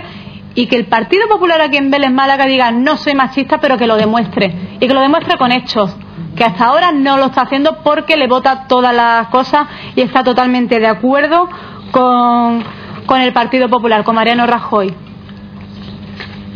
y 0.55 0.67
que 0.67 0.77
el 0.77 0.87
Partido 0.87 1.29
Popular 1.29 1.61
aquí 1.61 1.77
en 1.77 1.91
Vélez 1.91 2.13
Málaga 2.13 2.47
diga 2.47 2.71
no 2.71 2.97
soy 2.97 3.15
machista, 3.15 3.59
pero 3.59 3.77
que 3.79 3.87
lo 3.87 3.97
demuestre. 3.97 4.77
Y 4.79 4.87
que 4.87 4.95
lo 4.95 5.01
demuestre 5.01 5.37
con 5.37 5.53
hechos. 5.53 5.97
Que 6.37 6.45
hasta 6.45 6.67
ahora 6.67 6.93
no 6.93 7.17
lo 7.17 7.27
está 7.27 7.43
haciendo 7.43 7.79
porque 7.83 8.17
le 8.17 8.27
vota 8.27 8.69
todas 8.69 8.95
las 8.95 9.29
cosas 9.29 9.67
y 9.97 10.03
está 10.03 10.23
totalmente 10.23 10.79
de 10.79 10.87
acuerdo 10.87 11.49
con, 11.91 12.63
con 13.11 13.21
el 13.21 13.33
Partido 13.33 13.69
Popular, 13.69 14.05
con 14.05 14.15
Mariano 14.15 14.47
Rajoy. 14.47 14.95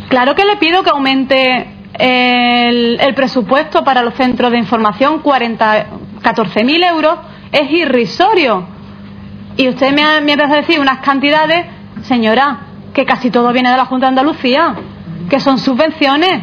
Claro 0.07 0.35
que 0.35 0.45
le 0.45 0.55
pido 0.55 0.83
que 0.83 0.89
aumente 0.89 1.67
el, 1.99 3.13
presupuesto 3.13 3.83
para 3.83 4.01
los 4.01 4.13
centros 4.13 4.53
de 4.53 4.59
información, 4.59 5.21
14.000 5.21 6.89
euros, 6.89 7.15
es 7.51 7.69
irrisorio. 7.69 8.65
Y 9.57 9.67
usted 9.67 9.91
me, 9.91 10.01
ha, 10.01 10.21
me 10.21 10.31
a 10.31 10.47
decir 10.47 10.79
unas 10.79 10.99
cantidades, 10.99 11.65
señora, 12.03 12.59
que 12.93 13.03
casi 13.03 13.29
todo 13.29 13.51
viene 13.51 13.69
de 13.69 13.75
la 13.75 13.83
Junta 13.87 14.05
de 14.05 14.11
Andalucía, 14.11 14.75
que 15.29 15.41
son 15.41 15.57
subvenciones. 15.57 16.41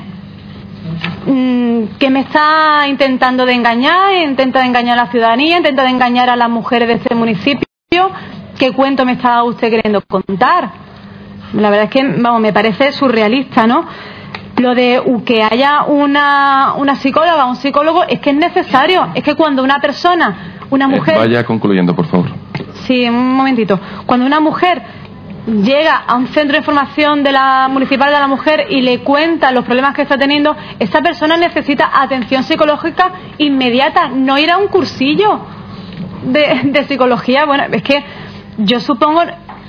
Mm, 1.25 1.85
que 1.99 2.11
me 2.11 2.21
está 2.21 2.87
intentando 2.87 3.47
de 3.47 3.55
engañar, 3.55 4.13
intenta 4.13 4.61
de 4.61 4.67
engañar 4.67 4.99
a 4.99 5.05
la 5.05 5.11
ciudadanía, 5.11 5.57
intenta 5.57 5.85
de 5.85 5.89
engañar 5.89 6.29
a 6.29 6.37
las 6.37 6.51
mujeres 6.51 6.89
de 6.89 6.95
este 6.97 7.15
municipio. 7.15 7.67
¿Qué 8.63 8.71
cuento 8.71 9.05
me 9.05 9.15
está 9.15 9.43
usted 9.43 9.71
queriendo 9.71 10.03
contar? 10.03 10.71
La 11.53 11.69
verdad 11.69 11.87
es 11.87 11.91
que, 11.91 12.05
vamos, 12.21 12.41
me 12.41 12.53
parece 12.53 12.93
surrealista, 12.93 13.67
¿no? 13.67 13.85
Lo 14.59 14.73
de 14.77 15.03
que 15.27 15.43
haya 15.43 15.83
una, 15.83 16.75
una 16.77 16.95
psicóloga, 16.95 17.47
un 17.47 17.57
psicólogo, 17.57 18.05
es 18.05 18.21
que 18.21 18.31
es 18.31 18.37
necesario. 18.37 19.09
Es 19.17 19.25
que 19.25 19.35
cuando 19.35 19.65
una 19.65 19.81
persona, 19.81 20.61
una 20.71 20.85
Eh, 20.85 20.89
mujer. 20.89 21.19
vaya 21.19 21.45
concluyendo, 21.45 21.93
por 21.97 22.07
favor. 22.07 22.29
Sí, 22.87 23.05
un 23.09 23.35
momentito. 23.35 23.81
Cuando 24.07 24.27
una 24.27 24.39
mujer 24.39 24.81
llega 25.45 25.97
a 25.97 26.15
un 26.15 26.29
centro 26.29 26.53
de 26.53 26.59
información 26.59 27.25
de 27.25 27.33
la 27.33 27.67
municipal 27.69 28.13
de 28.13 28.21
la 28.21 28.29
mujer 28.29 28.67
y 28.71 28.81
le 28.83 29.01
cuenta 29.01 29.51
los 29.51 29.65
problemas 29.65 29.93
que 29.97 30.03
está 30.03 30.17
teniendo, 30.17 30.55
esa 30.79 31.03
persona 31.03 31.37
necesita 31.37 31.91
atención 32.01 32.45
psicológica 32.45 33.11
inmediata, 33.39 34.07
no 34.15 34.39
ir 34.39 34.53
a 34.53 34.59
un 34.59 34.69
cursillo 34.69 35.41
de, 36.27 36.61
de 36.67 36.85
psicología. 36.85 37.45
Bueno, 37.45 37.65
es 37.73 37.83
que 37.83 38.05
yo 38.59 38.81
supongo, 38.81 39.23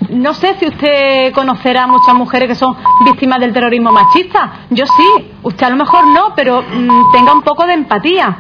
no 0.10 0.34
sé 0.34 0.56
si 0.60 0.68
usted 0.68 1.34
conocerá 1.34 1.84
a 1.84 1.88
muchas 1.88 2.14
mujeres 2.16 2.50
que 2.50 2.56
son 2.56 2.76
víctimas 3.06 3.40
del 3.40 3.54
terrorismo 3.54 3.92
machista. 3.92 4.66
Yo 4.70 4.86
sí, 4.86 5.32
usted 5.44 5.68
a 5.68 5.70
lo 5.70 5.78
mejor 5.78 6.08
no, 6.08 6.34
pero 6.36 6.62
mm, 6.62 7.12
tenga 7.14 7.34
un 7.34 7.42
poco 7.42 7.66
de 7.66 7.74
empatía. 7.74 8.38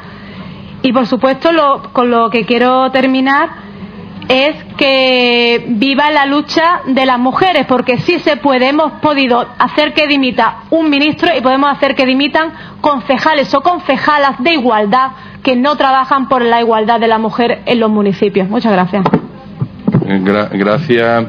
Y 0.81 0.91
por 0.91 1.07
supuesto, 1.07 1.51
lo, 1.51 1.93
con 1.93 2.09
lo 2.09 2.29
que 2.29 2.45
quiero 2.45 2.91
terminar 2.91 3.63
es 4.27 4.55
que 4.77 5.65
viva 5.67 6.09
la 6.11 6.25
lucha 6.25 6.81
de 6.85 7.05
las 7.05 7.19
mujeres, 7.19 7.65
porque 7.65 7.99
sí 7.99 8.19
se 8.19 8.37
puede, 8.37 8.69
hemos 8.69 8.93
podido 8.93 9.45
hacer 9.59 9.93
que 9.93 10.07
dimita 10.07 10.63
un 10.69 10.89
ministro 10.89 11.29
y 11.35 11.41
podemos 11.41 11.71
hacer 11.71 11.95
que 11.95 12.05
dimitan 12.05 12.53
concejales 12.81 13.53
o 13.53 13.61
concejalas 13.61 14.41
de 14.41 14.53
igualdad 14.53 15.11
que 15.41 15.55
no 15.55 15.75
trabajan 15.75 16.29
por 16.29 16.41
la 16.41 16.61
igualdad 16.61 16.99
de 16.99 17.07
la 17.07 17.17
mujer 17.17 17.63
en 17.65 17.79
los 17.79 17.89
municipios. 17.89 18.47
Muchas 18.47 18.71
gracias. 18.71 19.03
Eh, 20.05 20.21
gra- 20.23 20.49
gracias. 20.51 21.25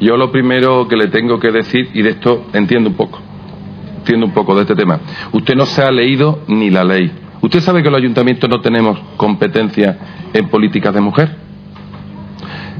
Yo 0.00 0.16
lo 0.16 0.32
primero 0.32 0.88
que 0.88 0.96
le 0.96 1.08
tengo 1.08 1.38
que 1.38 1.50
decir, 1.52 1.90
y 1.94 2.02
de 2.02 2.10
esto 2.10 2.46
entiendo 2.52 2.90
un 2.90 2.96
poco, 2.96 3.20
entiendo 3.98 4.26
un 4.26 4.32
poco 4.32 4.54
de 4.54 4.62
este 4.62 4.74
tema. 4.74 4.98
Usted 5.32 5.54
no 5.54 5.66
se 5.66 5.82
ha 5.82 5.90
leído 5.90 6.40
ni 6.48 6.70
la 6.70 6.84
ley. 6.84 7.10
¿Usted 7.42 7.60
sabe 7.60 7.82
que 7.82 7.90
los 7.90 7.98
ayuntamientos 8.00 8.48
no 8.50 8.60
tenemos 8.60 8.98
competencia 9.16 9.98
en 10.32 10.48
políticas 10.48 10.92
de 10.94 11.00
mujer? 11.00 11.36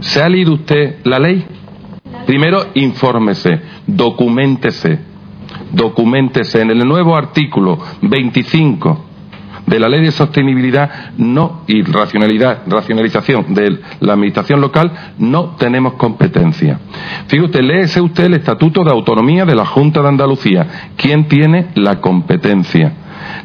¿Se 0.00 0.22
ha 0.22 0.28
leído 0.28 0.54
usted 0.54 0.96
la 1.04 1.18
ley? 1.18 1.44
Primero, 2.26 2.66
infórmese, 2.74 3.60
documentese, 3.86 4.98
documentese. 5.72 6.60
En 6.62 6.70
el 6.70 6.78
nuevo 6.86 7.16
artículo 7.16 7.78
25 8.02 9.06
de 9.70 9.78
la 9.78 9.88
ley 9.88 10.02
de 10.02 10.10
sostenibilidad 10.10 11.12
no 11.16 11.62
y 11.68 11.82
racionalización 11.82 13.54
de 13.54 13.78
la 14.00 14.14
administración 14.14 14.60
local 14.60 14.92
no 15.18 15.56
tenemos 15.58 15.94
competencia. 15.94 16.80
Fíjate, 17.28 17.62
léese 17.62 18.00
usted 18.00 18.24
el 18.24 18.34
Estatuto 18.34 18.82
de 18.82 18.90
Autonomía 18.90 19.46
de 19.46 19.54
la 19.54 19.64
Junta 19.64 20.02
de 20.02 20.08
Andalucía. 20.08 20.66
¿Quién 20.96 21.28
tiene 21.28 21.68
la 21.76 22.00
competencia? 22.00 22.92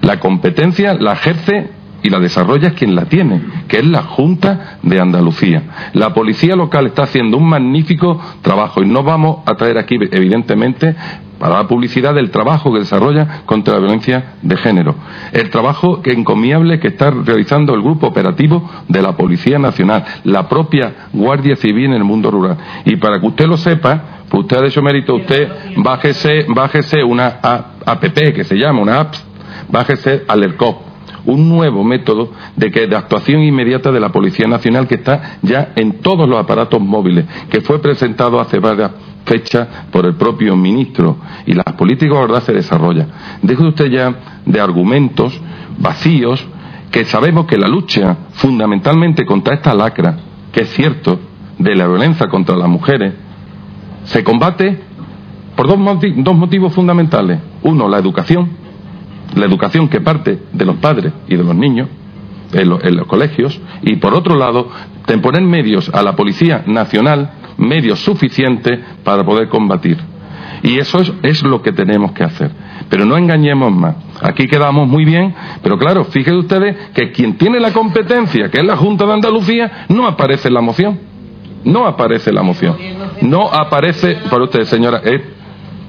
La 0.01 0.19
competencia 0.19 0.95
la 0.95 1.13
ejerce 1.13 1.69
y 2.01 2.09
la 2.09 2.19
desarrolla 2.19 2.69
es 2.69 2.73
quien 2.73 2.95
la 2.95 3.05
tiene, 3.05 3.41
que 3.67 3.77
es 3.77 3.85
la 3.85 4.03
Junta 4.03 4.77
de 4.81 4.99
Andalucía. 4.99 5.91
La 5.93 6.13
policía 6.13 6.55
local 6.55 6.87
está 6.87 7.03
haciendo 7.03 7.37
un 7.37 7.49
magnífico 7.49 8.19
trabajo 8.41 8.81
y 8.81 8.87
no 8.87 9.03
vamos 9.03 9.39
a 9.45 9.55
traer 9.55 9.77
aquí, 9.77 9.97
evidentemente, 10.11 10.95
para 11.45 11.61
la 11.61 11.67
publicidad 11.67 12.15
del 12.15 12.31
trabajo 12.31 12.73
que 12.73 12.79
desarrolla 12.79 13.43
contra 13.45 13.75
la 13.75 13.79
violencia 13.81 14.33
de 14.41 14.57
género. 14.57 14.95
El 15.31 15.51
trabajo 15.51 16.01
que 16.01 16.11
encomiable 16.11 16.79
que 16.79 16.87
está 16.87 17.11
realizando 17.11 17.75
el 17.75 17.83
grupo 17.83 18.07
operativo 18.07 18.67
de 18.87 18.99
la 18.99 19.15
Policía 19.15 19.59
Nacional, 19.59 20.03
la 20.23 20.49
propia 20.49 21.09
Guardia 21.13 21.55
Civil 21.55 21.85
en 21.85 21.93
el 21.93 22.03
mundo 22.03 22.31
rural. 22.31 22.57
Y 22.85 22.95
para 22.95 23.19
que 23.19 23.27
usted 23.27 23.45
lo 23.45 23.57
sepa, 23.57 24.23
pues 24.27 24.41
usted 24.41 24.57
ha 24.57 24.65
hecho 24.65 24.81
mérito, 24.81 25.13
usted 25.17 25.47
bájese, 25.77 26.47
bájese 26.47 27.03
una 27.03 27.27
app 27.43 28.03
que 28.33 28.43
se 28.43 28.55
llama, 28.55 28.81
una 28.81 29.01
app, 29.01 29.13
bájese 29.69 30.23
Alercop 30.27 30.95
un 31.27 31.49
nuevo 31.49 31.83
método 31.83 32.31
de, 32.55 32.71
que, 32.71 32.87
de 32.87 32.95
actuación 32.95 33.41
inmediata 33.41 33.91
de 33.91 33.99
la 33.99 34.09
Policía 34.09 34.47
Nacional 34.47 34.87
que 34.87 34.95
está 34.95 35.37
ya 35.41 35.73
en 35.75 35.99
todos 36.01 36.27
los 36.27 36.39
aparatos 36.39 36.79
móviles, 36.79 37.25
que 37.49 37.61
fue 37.61 37.79
presentado 37.79 38.39
hace 38.39 38.59
varias 38.59 38.91
fechas 39.25 39.67
por 39.91 40.05
el 40.05 40.15
propio 40.15 40.55
ministro 40.55 41.17
y 41.45 41.53
las 41.53 41.65
políticas 41.77 42.15
de 42.15 42.21
verdad 42.21 42.43
se 42.43 42.53
desarrollan. 42.53 43.07
Deje 43.41 43.63
usted 43.63 43.87
ya 43.89 44.15
de 44.45 44.59
argumentos 44.61 45.39
vacíos 45.79 46.45
que 46.91 47.05
sabemos 47.05 47.45
que 47.45 47.57
la 47.57 47.67
lucha 47.67 48.17
fundamentalmente 48.33 49.25
contra 49.25 49.55
esta 49.55 49.73
lacra, 49.73 50.17
que 50.51 50.61
es 50.61 50.69
cierto, 50.69 51.19
de 51.57 51.75
la 51.75 51.87
violencia 51.87 52.27
contra 52.27 52.55
las 52.55 52.69
mujeres, 52.69 53.13
se 54.05 54.23
combate 54.23 54.79
por 55.55 55.67
dos, 55.67 55.79
dos 56.17 56.35
motivos 56.37 56.73
fundamentales. 56.73 57.39
Uno, 57.63 57.87
la 57.89 57.97
educación, 57.97 58.49
la 59.35 59.45
educación 59.45 59.87
que 59.89 60.01
parte 60.01 60.39
de 60.53 60.65
los 60.65 60.75
padres 60.77 61.11
y 61.27 61.35
de 61.35 61.43
los 61.43 61.55
niños 61.55 61.89
en, 62.53 62.69
lo- 62.69 62.81
en 62.83 62.95
los 62.95 63.07
colegios 63.07 63.59
y 63.81 63.95
por 63.95 64.13
otro 64.13 64.35
lado 64.37 64.69
poner 65.21 65.41
medios 65.41 65.89
a 65.93 66.01
la 66.01 66.15
Policía 66.15 66.63
Nacional, 66.67 67.31
medios 67.57 67.99
suficientes 67.99 68.79
para 69.03 69.23
poder 69.23 69.49
combatir. 69.49 69.97
Y 70.63 70.79
eso 70.79 70.99
es, 71.21 71.43
lo 71.43 71.61
que 71.61 71.71
tenemos 71.71 72.11
que 72.13 72.23
hacer. 72.23 72.51
Pero 72.89 73.05
no 73.05 73.17
engañemos 73.17 73.71
más. 73.71 73.95
Aquí 74.21 74.47
quedamos 74.47 74.87
muy 74.87 75.05
bien, 75.05 75.33
pero 75.61 75.77
claro, 75.77 76.05
fíjense 76.05 76.37
ustedes 76.37 76.75
que 76.93 77.11
quien 77.11 77.37
tiene 77.37 77.59
la 77.59 77.71
competencia, 77.71 78.49
que 78.49 78.59
es 78.59 78.65
la 78.65 78.75
Junta 78.77 79.05
de 79.05 79.13
Andalucía, 79.13 79.85
no 79.89 80.07
aparece 80.07 80.47
en 80.47 80.53
la 80.53 80.61
moción. 80.61 80.99
No 81.63 81.85
aparece 81.85 82.29
en 82.29 82.35
la 82.35 82.43
moción. 82.43 82.77
No 83.21 83.51
aparece, 83.51 84.17
por 84.29 84.41
usted, 84.41 84.63
señora, 84.63 85.01
eh, 85.03 85.23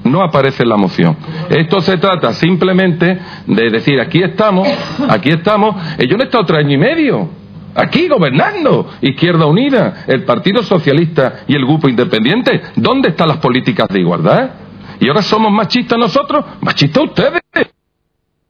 no 0.05 0.23
aparece 0.23 0.63
en 0.63 0.69
la 0.69 0.77
moción. 0.77 1.17
Esto 1.51 1.81
se 1.81 1.99
trata 1.99 2.33
simplemente 2.33 3.19
de 3.47 3.71
decir, 3.71 4.01
aquí 4.01 4.23
estamos, 4.23 4.69
aquí 5.09 5.31
estamos, 5.31 5.77
eh, 5.99 6.07
yo 6.09 6.17
no 6.17 6.23
he 6.23 6.27
estado 6.27 6.45
tres 6.45 6.61
años 6.61 6.75
y 6.75 6.79
medio, 6.79 7.29
aquí 7.77 8.09
gobernando, 8.09 8.91
Izquierda 9.01 9.47
Unida, 9.47 10.05
el 10.07 10.25
Partido 10.25 10.63
Socialista 10.63 11.45
y 11.47 11.55
el 11.55 11.65
Grupo 11.65 11.89
Independiente, 11.89 12.61
¿dónde 12.77 13.11
están 13.11 13.29
las 13.29 13.39
políticas 13.39 13.89
de 13.89 14.01
igualdad? 14.01 14.51
Y 15.01 15.09
ahora 15.09 15.23
somos 15.23 15.53
machistas 15.53 15.99
nosotros, 15.99 16.45
machistas 16.61 17.05
ustedes. 17.05 17.41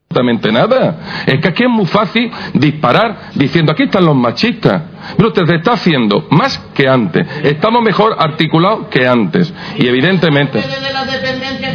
Absolutamente 0.09 0.53
nada. 0.53 1.25
Es 1.27 1.41
que 1.41 1.49
aquí 1.49 1.65
es 1.65 1.69
muy 1.69 1.85
fácil 1.85 2.31
disparar 2.55 3.31
diciendo 3.35 3.73
aquí 3.73 3.83
están 3.83 4.05
los 4.07 4.15
machistas. 4.17 4.83
Pero 5.17 5.29
usted 5.29 5.45
se 5.47 5.57
está 5.57 5.73
haciendo 5.73 6.27
más 6.31 6.57
que 6.75 6.89
antes. 6.89 7.27
Estamos 7.43 7.83
mejor 7.83 8.17
articulados 8.19 8.87
que 8.89 9.07
antes. 9.07 9.53
Y 9.77 9.87
evidentemente. 9.87 10.63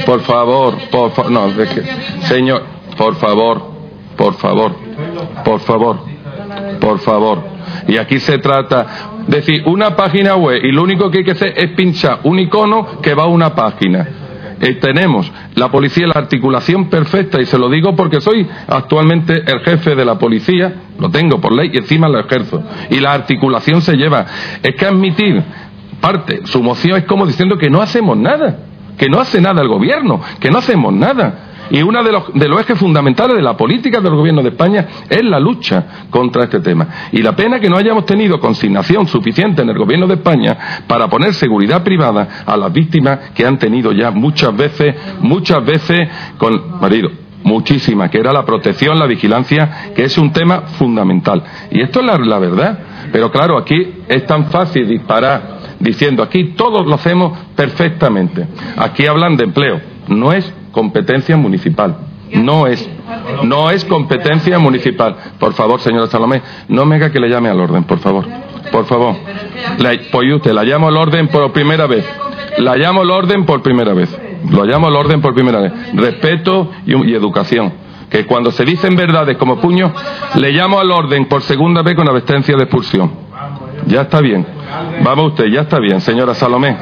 Por 0.05 0.21
favor, 0.21 0.77
por 0.89 1.11
favor. 1.11 1.31
No, 1.31 1.47
es 1.49 1.69
que- 1.69 1.83
señor, 2.21 2.63
por 2.97 3.15
favor, 3.17 3.61
por 4.17 4.33
favor, 4.35 4.75
por 5.43 5.59
favor, 5.59 5.99
por 6.79 6.99
favor. 6.99 7.43
Y 7.87 7.97
aquí 7.97 8.19
se 8.19 8.37
trata 8.37 8.85
de 9.27 9.37
decir 9.37 9.63
una 9.65 9.95
página 9.95 10.35
web 10.35 10.63
y 10.63 10.71
lo 10.71 10.83
único 10.83 11.09
que 11.09 11.19
hay 11.19 11.23
que 11.23 11.31
hacer 11.31 11.53
es 11.55 11.71
pinchar 11.71 12.19
un 12.23 12.39
icono 12.39 13.01
que 13.01 13.13
va 13.13 13.23
a 13.23 13.27
una 13.27 13.55
página. 13.55 14.07
Eh, 14.61 14.75
tenemos 14.75 15.31
la 15.55 15.71
policía, 15.71 16.05
la 16.05 16.19
articulación 16.19 16.87
perfecta, 16.87 17.41
y 17.41 17.47
se 17.47 17.57
lo 17.57 17.67
digo 17.67 17.95
porque 17.95 18.21
soy 18.21 18.47
actualmente 18.67 19.41
el 19.51 19.61
jefe 19.61 19.95
de 19.95 20.05
la 20.05 20.19
policía, 20.19 20.73
lo 20.99 21.09
tengo 21.09 21.41
por 21.41 21.51
ley 21.51 21.71
y 21.73 21.77
encima 21.77 22.07
lo 22.07 22.19
ejerzo. 22.19 22.61
Y 22.91 22.99
la 22.99 23.13
articulación 23.13 23.81
se 23.81 23.95
lleva. 23.95 24.25
Es 24.61 24.75
que 24.75 24.85
admitir 24.85 25.43
parte, 25.99 26.41
su 26.45 26.61
moción 26.61 26.97
es 26.97 27.05
como 27.05 27.25
diciendo 27.25 27.57
que 27.57 27.71
no 27.71 27.81
hacemos 27.81 28.15
nada, 28.17 28.59
que 28.99 29.09
no 29.09 29.19
hace 29.19 29.41
nada 29.41 29.63
el 29.63 29.67
gobierno, 29.67 30.21
que 30.39 30.51
no 30.51 30.59
hacemos 30.59 30.93
nada. 30.93 31.50
Y 31.71 31.81
uno 31.81 32.03
de 32.03 32.11
los, 32.11 32.59
ejes 32.61 32.77
fundamentales 32.77 33.37
de 33.37 33.41
la 33.41 33.55
política 33.55 34.01
del 34.01 34.13
gobierno 34.13 34.43
de 34.43 34.49
España 34.49 34.87
es 35.09 35.23
la 35.23 35.39
lucha 35.39 36.05
contra 36.09 36.43
este 36.43 36.59
tema. 36.59 36.87
Y 37.13 37.21
la 37.21 37.33
pena 37.33 37.59
que 37.59 37.69
no 37.69 37.77
hayamos 37.77 38.05
tenido 38.05 38.39
consignación 38.39 39.07
suficiente 39.07 39.61
en 39.61 39.69
el 39.69 39.77
gobierno 39.77 40.05
de 40.05 40.15
España 40.15 40.83
para 40.85 41.07
poner 41.07 41.33
seguridad 41.33 41.81
privada 41.81 42.43
a 42.45 42.57
las 42.57 42.73
víctimas 42.73 43.31
que 43.33 43.45
han 43.45 43.57
tenido 43.57 43.93
ya 43.93 44.11
muchas 44.11 44.55
veces, 44.55 44.95
muchas 45.21 45.65
veces 45.65 46.09
con 46.37 46.79
marido. 46.81 47.09
Muchísimas, 47.43 48.11
que 48.11 48.19
era 48.19 48.31
la 48.31 48.45
protección, 48.45 48.99
la 48.99 49.07
vigilancia, 49.07 49.93
que 49.95 50.03
es 50.03 50.17
un 50.17 50.31
tema 50.31 50.61
fundamental. 50.77 51.41
Y 51.71 51.81
esto 51.81 52.01
es 52.01 52.05
la, 52.05 52.17
la 52.17 52.37
verdad. 52.37 52.79
Pero 53.11 53.31
claro, 53.31 53.57
aquí 53.57 54.03
es 54.07 54.25
tan 54.27 54.45
fácil 54.47 54.87
disparar 54.87 55.59
diciendo 55.79 56.21
aquí 56.21 56.53
todos 56.55 56.85
lo 56.85 56.95
hacemos 56.95 57.37
perfectamente. 57.55 58.45
Aquí 58.77 59.05
hablan 59.07 59.37
de 59.37 59.45
empleo. 59.45 59.81
No 60.07 60.31
es 60.33 60.53
competencia 60.71 61.37
municipal. 61.37 61.97
No 62.33 62.67
es. 62.67 62.89
No 63.43 63.69
es 63.71 63.83
competencia 63.85 64.57
municipal. 64.57 65.15
Por 65.39 65.53
favor, 65.53 65.79
señora 65.81 66.07
Salomé, 66.07 66.41
no 66.69 66.85
me 66.85 66.95
haga 66.95 67.11
que 67.11 67.19
le 67.19 67.29
llame 67.29 67.49
al 67.49 67.59
orden, 67.59 67.83
por 67.83 67.99
favor. 67.99 68.25
Por 68.71 68.85
favor. 68.85 69.15
La, 69.79 69.91
pues 70.11 70.33
usted, 70.33 70.53
la 70.53 70.63
llamo 70.63 70.87
al 70.87 70.97
orden 70.97 71.27
por 71.27 71.51
primera 71.51 71.87
vez. 71.87 72.05
La 72.57 72.77
llamo 72.77 73.01
al 73.01 73.11
orden 73.11 73.45
por 73.45 73.61
primera 73.61 73.93
vez. 73.93 74.17
Lo 74.49 74.65
llamo 74.65 74.87
al 74.87 74.95
orden 74.95 75.21
por 75.21 75.33
primera 75.33 75.59
vez. 75.59 75.73
Respeto 75.93 76.71
y, 76.85 76.95
y 77.09 77.13
educación. 77.13 77.73
Que 78.09 78.25
cuando 78.25 78.51
se 78.51 78.65
dicen 78.65 78.95
verdades 78.95 79.37
como 79.37 79.59
puño, 79.59 79.93
le 80.35 80.51
llamo 80.51 80.79
al 80.79 80.91
orden 80.91 81.27
por 81.27 81.41
segunda 81.41 81.81
vez 81.81 81.95
con 81.95 82.07
advertencia 82.07 82.55
de 82.55 82.63
expulsión. 82.63 83.11
Ya 83.87 84.01
está 84.01 84.19
bien. 84.21 84.45
Vamos 85.03 85.27
usted, 85.31 85.45
ya 85.47 85.61
está 85.61 85.79
bien, 85.79 85.99
señora 86.01 86.33
Salomé. 86.33 86.75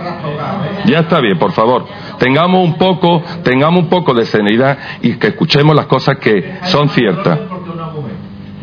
Ya 0.85 0.99
está 0.99 1.19
bien, 1.19 1.37
por 1.37 1.51
favor. 1.51 1.85
Tengamos 2.19 2.63
un 2.63 2.77
poco, 2.77 3.23
tengamos 3.43 3.83
un 3.83 3.89
poco 3.89 4.13
de 4.13 4.25
serenidad 4.25 4.77
y 5.01 5.13
que 5.13 5.27
escuchemos 5.27 5.75
las 5.75 5.87
cosas 5.87 6.17
que 6.17 6.59
son 6.63 6.89
ciertas. 6.89 7.39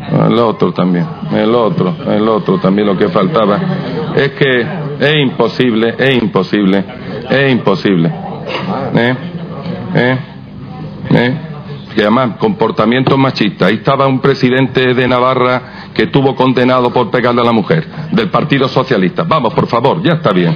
El 0.09 0.39
otro 0.39 0.71
también, 0.71 1.05
el 1.33 1.53
otro, 1.53 1.93
el 2.07 2.27
otro 2.29 2.59
también 2.59 2.87
lo 2.87 2.97
que 2.97 3.09
faltaba. 3.09 3.59
Es 4.15 4.31
que 4.31 4.61
es 4.99 5.15
imposible, 5.17 5.95
es 5.97 6.23
imposible, 6.23 6.83
es 7.29 7.51
imposible. 7.51 8.11
¿Eh? 8.95 9.15
¿Eh? 9.95 10.17
¿Eh? 11.09 11.37
Que 11.93 12.01
además, 12.03 12.37
comportamiento 12.37 13.17
machista. 13.17 13.65
Ahí 13.65 13.75
estaba 13.75 14.07
un 14.07 14.19
presidente 14.19 14.93
de 14.93 15.07
Navarra 15.07 15.61
que 15.97 16.03
estuvo 16.03 16.35
condenado 16.35 16.93
por 16.93 17.09
pegarle 17.09 17.41
a 17.41 17.43
la 17.43 17.51
mujer, 17.51 17.87
del 18.11 18.29
Partido 18.29 18.67
Socialista. 18.67 19.23
Vamos, 19.23 19.51
por 19.55 19.65
favor, 19.65 20.03
ya 20.03 20.13
está 20.13 20.31
bien. 20.31 20.55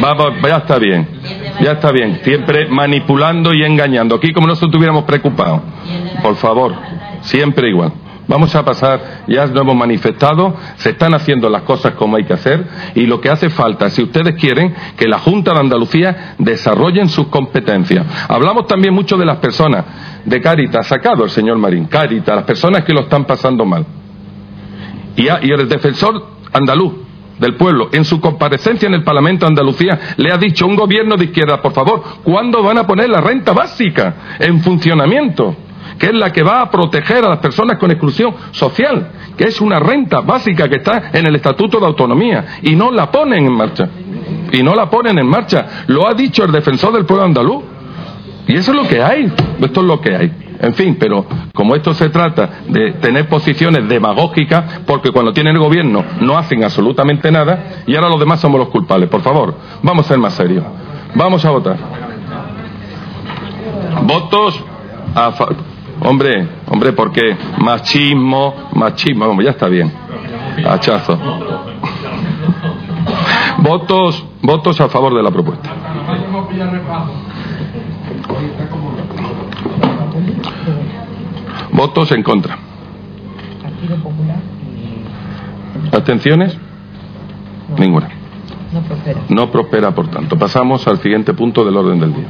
Vamos, 0.00 0.34
ya 0.42 0.58
está 0.58 0.78
bien. 0.78 1.08
Ya 1.60 1.72
está 1.72 1.90
bien. 1.90 2.20
Siempre 2.22 2.68
manipulando 2.68 3.52
y 3.52 3.64
engañando. 3.64 4.14
Aquí 4.14 4.32
como 4.32 4.46
no 4.46 4.52
estuviéramos 4.52 5.02
preocupados. 5.04 5.62
Por 6.22 6.36
favor, 6.36 6.76
siempre 7.22 7.68
igual. 7.68 7.92
Vamos 8.28 8.54
a 8.54 8.64
pasar, 8.64 9.24
ya 9.26 9.44
nos 9.46 9.60
hemos 9.60 9.74
manifestado, 9.74 10.54
se 10.76 10.90
están 10.90 11.14
haciendo 11.14 11.48
las 11.50 11.62
cosas 11.62 11.94
como 11.94 12.16
hay 12.16 12.22
que 12.22 12.34
hacer 12.34 12.64
y 12.94 13.06
lo 13.06 13.20
que 13.20 13.28
hace 13.28 13.50
falta, 13.50 13.90
si 13.90 14.04
ustedes 14.04 14.36
quieren, 14.36 14.72
que 14.96 15.08
la 15.08 15.18
Junta 15.18 15.52
de 15.52 15.58
Andalucía 15.58 16.36
desarrollen 16.38 17.08
sus 17.08 17.26
competencias. 17.26 18.06
Hablamos 18.28 18.68
también 18.68 18.94
mucho 18.94 19.16
de 19.16 19.26
las 19.26 19.38
personas 19.38 19.84
de 20.24 20.40
Cáritas, 20.40 20.86
sacado 20.86 21.24
el 21.24 21.30
señor 21.30 21.58
Marín, 21.58 21.86
Cáritas, 21.86 22.36
las 22.36 22.44
personas 22.44 22.84
que 22.84 22.92
lo 22.92 23.00
están 23.00 23.24
pasando 23.24 23.64
mal. 23.64 23.84
Y, 25.16 25.28
el 25.28 25.68
defensor 25.68 26.26
andaluz 26.52 26.92
del 27.38 27.56
pueblo, 27.56 27.88
en 27.92 28.04
su 28.04 28.20
comparecencia 28.20 28.86
en 28.86 28.94
el 28.94 29.02
Parlamento 29.02 29.46
de 29.46 29.50
Andalucía, 29.50 29.98
le 30.16 30.30
ha 30.30 30.36
dicho 30.36 30.64
a 30.64 30.68
un 30.68 30.76
gobierno 30.76 31.16
de 31.16 31.24
izquierda, 31.24 31.62
por 31.62 31.72
favor, 31.72 32.02
¿cuándo 32.22 32.62
van 32.62 32.78
a 32.78 32.86
poner 32.86 33.08
la 33.08 33.20
renta 33.20 33.52
básica 33.52 34.36
en 34.38 34.60
funcionamiento? 34.60 35.56
que 35.98 36.06
es 36.06 36.14
la 36.14 36.32
que 36.32 36.42
va 36.42 36.62
a 36.62 36.70
proteger 36.70 37.24
a 37.24 37.28
las 37.28 37.40
personas 37.40 37.78
con 37.78 37.90
exclusión 37.90 38.34
social, 38.52 39.10
que 39.36 39.44
es 39.44 39.60
una 39.60 39.78
renta 39.78 40.20
básica 40.20 40.66
que 40.66 40.76
está 40.76 41.10
en 41.12 41.26
el 41.26 41.36
Estatuto 41.36 41.78
de 41.78 41.86
Autonomía, 41.86 42.58
y 42.62 42.74
no 42.74 42.90
la 42.90 43.10
ponen 43.10 43.44
en 43.44 43.52
marcha. 43.52 43.88
Y 44.50 44.62
no 44.62 44.74
la 44.74 44.88
ponen 44.88 45.18
en 45.18 45.26
marcha. 45.26 45.84
Lo 45.88 46.08
ha 46.08 46.14
dicho 46.14 46.44
el 46.44 46.52
defensor 46.52 46.94
del 46.94 47.04
pueblo 47.04 47.26
andaluz. 47.26 47.62
Y 48.48 48.56
eso 48.56 48.72
es 48.72 48.76
lo 48.78 48.88
que 48.88 49.02
hay. 49.02 49.30
Esto 49.60 49.80
es 49.80 49.86
lo 49.86 50.00
que 50.00 50.16
hay. 50.16 50.32
En 50.60 50.74
fin, 50.74 50.96
pero 51.00 51.24
como 51.54 51.74
esto 51.74 51.94
se 51.94 52.10
trata 52.10 52.62
de 52.68 52.92
tener 52.92 53.28
posiciones 53.28 53.88
demagógicas, 53.88 54.80
porque 54.86 55.10
cuando 55.10 55.32
tienen 55.32 55.54
el 55.54 55.62
gobierno 55.62 56.04
no 56.20 56.36
hacen 56.36 56.62
absolutamente 56.62 57.30
nada, 57.32 57.82
y 57.86 57.96
ahora 57.96 58.10
los 58.10 58.20
demás 58.20 58.40
somos 58.40 58.60
los 58.60 58.68
culpables. 58.68 59.08
Por 59.08 59.22
favor, 59.22 59.54
vamos 59.82 60.04
a 60.04 60.08
ser 60.08 60.18
más 60.18 60.34
serios. 60.34 60.64
Vamos 61.14 61.44
a 61.44 61.50
votar. 61.50 61.76
Votos 64.02 64.62
a 65.14 65.32
Hombre, 66.02 66.48
hombre, 66.68 66.92
porque 66.92 67.36
machismo, 67.58 68.54
machismo, 68.74 69.28
vamos, 69.28 69.44
ya 69.44 69.50
está 69.50 69.68
bien. 69.68 69.92
Hachazo. 70.66 71.18
Votos, 73.58 74.24
votos 74.40 74.80
a 74.80 74.88
favor 74.88 75.14
de 75.14 75.22
la 75.22 75.30
propuesta. 75.30 75.70
Votos 81.80 82.12
en 82.12 82.22
contra. 82.22 82.58
¿Abstenciones? 85.90 86.54
Ninguna. 87.78 88.10
No 88.70 88.82
prospera. 88.82 89.20
No 89.30 89.50
prospera, 89.50 89.94
por 89.94 90.08
tanto. 90.08 90.38
Pasamos 90.38 90.86
al 90.86 90.98
siguiente 90.98 91.32
punto 91.32 91.64
del 91.64 91.78
orden 91.78 91.98
del 91.98 92.12
día. 92.12 92.26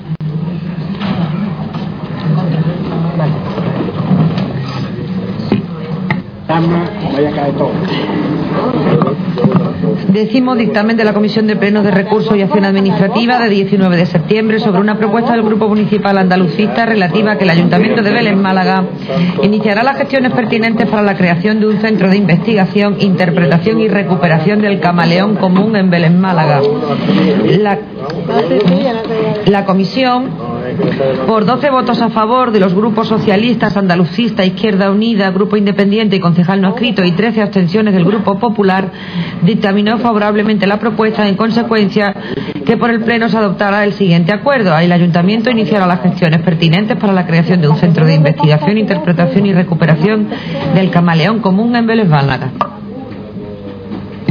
Décimo 10.09 10.57
dictamen 10.57 10.97
de 10.97 11.05
la 11.05 11.15
Comisión 11.15 11.47
de 11.47 11.57
Plenos 11.57 11.85
de 11.85 11.91
Recursos 11.91 12.37
y 12.37 12.43
Acción 12.43 12.65
Administrativa 12.65 13.39
de 13.39 13.49
19 13.49 13.97
de 13.97 14.07
septiembre 14.07 14.59
sobre 14.59 14.81
una 14.81 14.99
propuesta 14.99 15.33
del 15.33 15.43
Grupo 15.43 15.69
Municipal 15.69 16.19
Andalucista 16.19 16.85
relativa 16.85 17.33
a 17.33 17.39
que 17.39 17.45
el 17.45 17.51
Ayuntamiento 17.51 18.03
de 18.03 18.11
Vélez 18.11 18.37
Málaga 18.37 18.85
iniciará 19.43 19.83
las 19.83 19.97
gestiones 19.97 20.33
pertinentes 20.33 20.89
para 20.89 21.03
la 21.03 21.17
creación 21.17 21.61
de 21.61 21.67
un 21.67 21.81
centro 21.81 22.11
de 22.11 22.17
investigación, 22.17 22.97
interpretación 23.01 23.81
y 23.81 23.89
recuperación 23.89 24.61
del 24.61 24.81
camaleón 24.81 25.37
común 25.37 25.77
en 25.77 25.91
Vélez 25.91 26.13
Málaga. 26.13 26.61
La, 27.61 27.79
la 29.47 29.65
comisión 29.65 30.50
por 31.27 31.45
12 31.45 31.71
votos 31.71 32.01
a 32.01 32.11
favor 32.11 32.51
de 32.51 32.61
los 32.61 32.75
grupos 32.75 33.09
socialistas, 33.09 33.77
andalucista, 33.77 34.45
Izquierda 34.45 34.91
Unida, 34.91 35.31
Grupo 35.31 35.57
Independiente 35.57 36.17
y 36.17 36.21
Concejal 36.21 36.61
No 36.61 36.71
Escrito 36.71 37.05
y 37.05 37.13
13 37.13 37.43
abstenciones 37.43 37.95
del 37.95 38.05
Grupo 38.05 38.39
Popular, 38.39 38.91
dictaminó 39.43 39.99
favorablemente 39.99 40.67
la 40.67 40.79
propuesta 40.79 41.29
en 41.29 41.37
consecuencia 41.37 42.15
que 42.65 42.77
por 42.77 42.91
el 42.91 43.01
Pleno 43.01 43.29
se 43.29 43.37
adoptara 43.37 43.85
el 43.85 43.93
siguiente 43.95 44.33
acuerdo. 44.33 44.77
El 44.79 44.93
Ayuntamiento 44.93 45.51
iniciará 45.51 45.87
las 45.87 46.03
gestiones 46.03 46.43
pertinentes 46.43 46.97
para 46.97 47.13
la 47.13 47.27
creación 47.27 47.61
de 47.61 47.69
un 47.69 47.77
centro 47.77 48.07
de 48.07 48.15
investigación, 48.15 48.79
interpretación 48.79 49.47
y 49.47 49.53
recuperación 49.53 50.29
del 50.75 50.91
camaleón 50.91 51.41
común 51.41 51.75
en 51.77 51.87
Vélez 51.87 52.09
Málaga. 52.09 52.51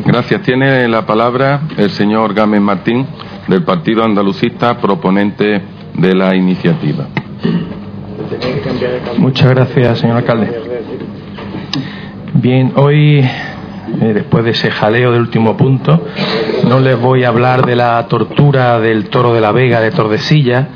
Gracias. 0.06 0.42
Tiene 0.42 0.88
la 0.88 1.06
palabra 1.06 1.62
el 1.78 1.92
señor 1.92 2.34
Gámez 2.34 2.62
Martín, 2.62 3.06
del 3.48 3.64
Partido 3.64 4.04
Andalucista, 4.04 4.78
proponente 4.78 5.62
de 6.00 6.16
la 6.16 6.36
iniciativa. 6.36 7.06
Muchas 9.18 9.50
gracias, 9.50 10.00
señor 10.00 10.18
alcalde. 10.18 10.62
Bien, 12.34 12.74
hoy, 12.76 13.20
eh, 13.20 14.12
después 14.14 14.44
de 14.46 14.52
ese 14.52 14.72
jaleo 14.72 15.12
del 15.12 15.22
último 15.22 15.58
punto, 15.58 16.02
no 16.68 16.80
les 16.80 17.00
voy 17.00 17.24
a 17.24 17.30
hablar 17.30 17.66
de 17.66 17.76
la 17.76 18.06
tortura 18.08 18.80
del 18.80 19.10
toro 19.10 19.34
de 19.34 19.42
la 19.42 19.52
Vega 19.52 19.82
de 19.82 19.92
Tordesilla, 19.92 20.68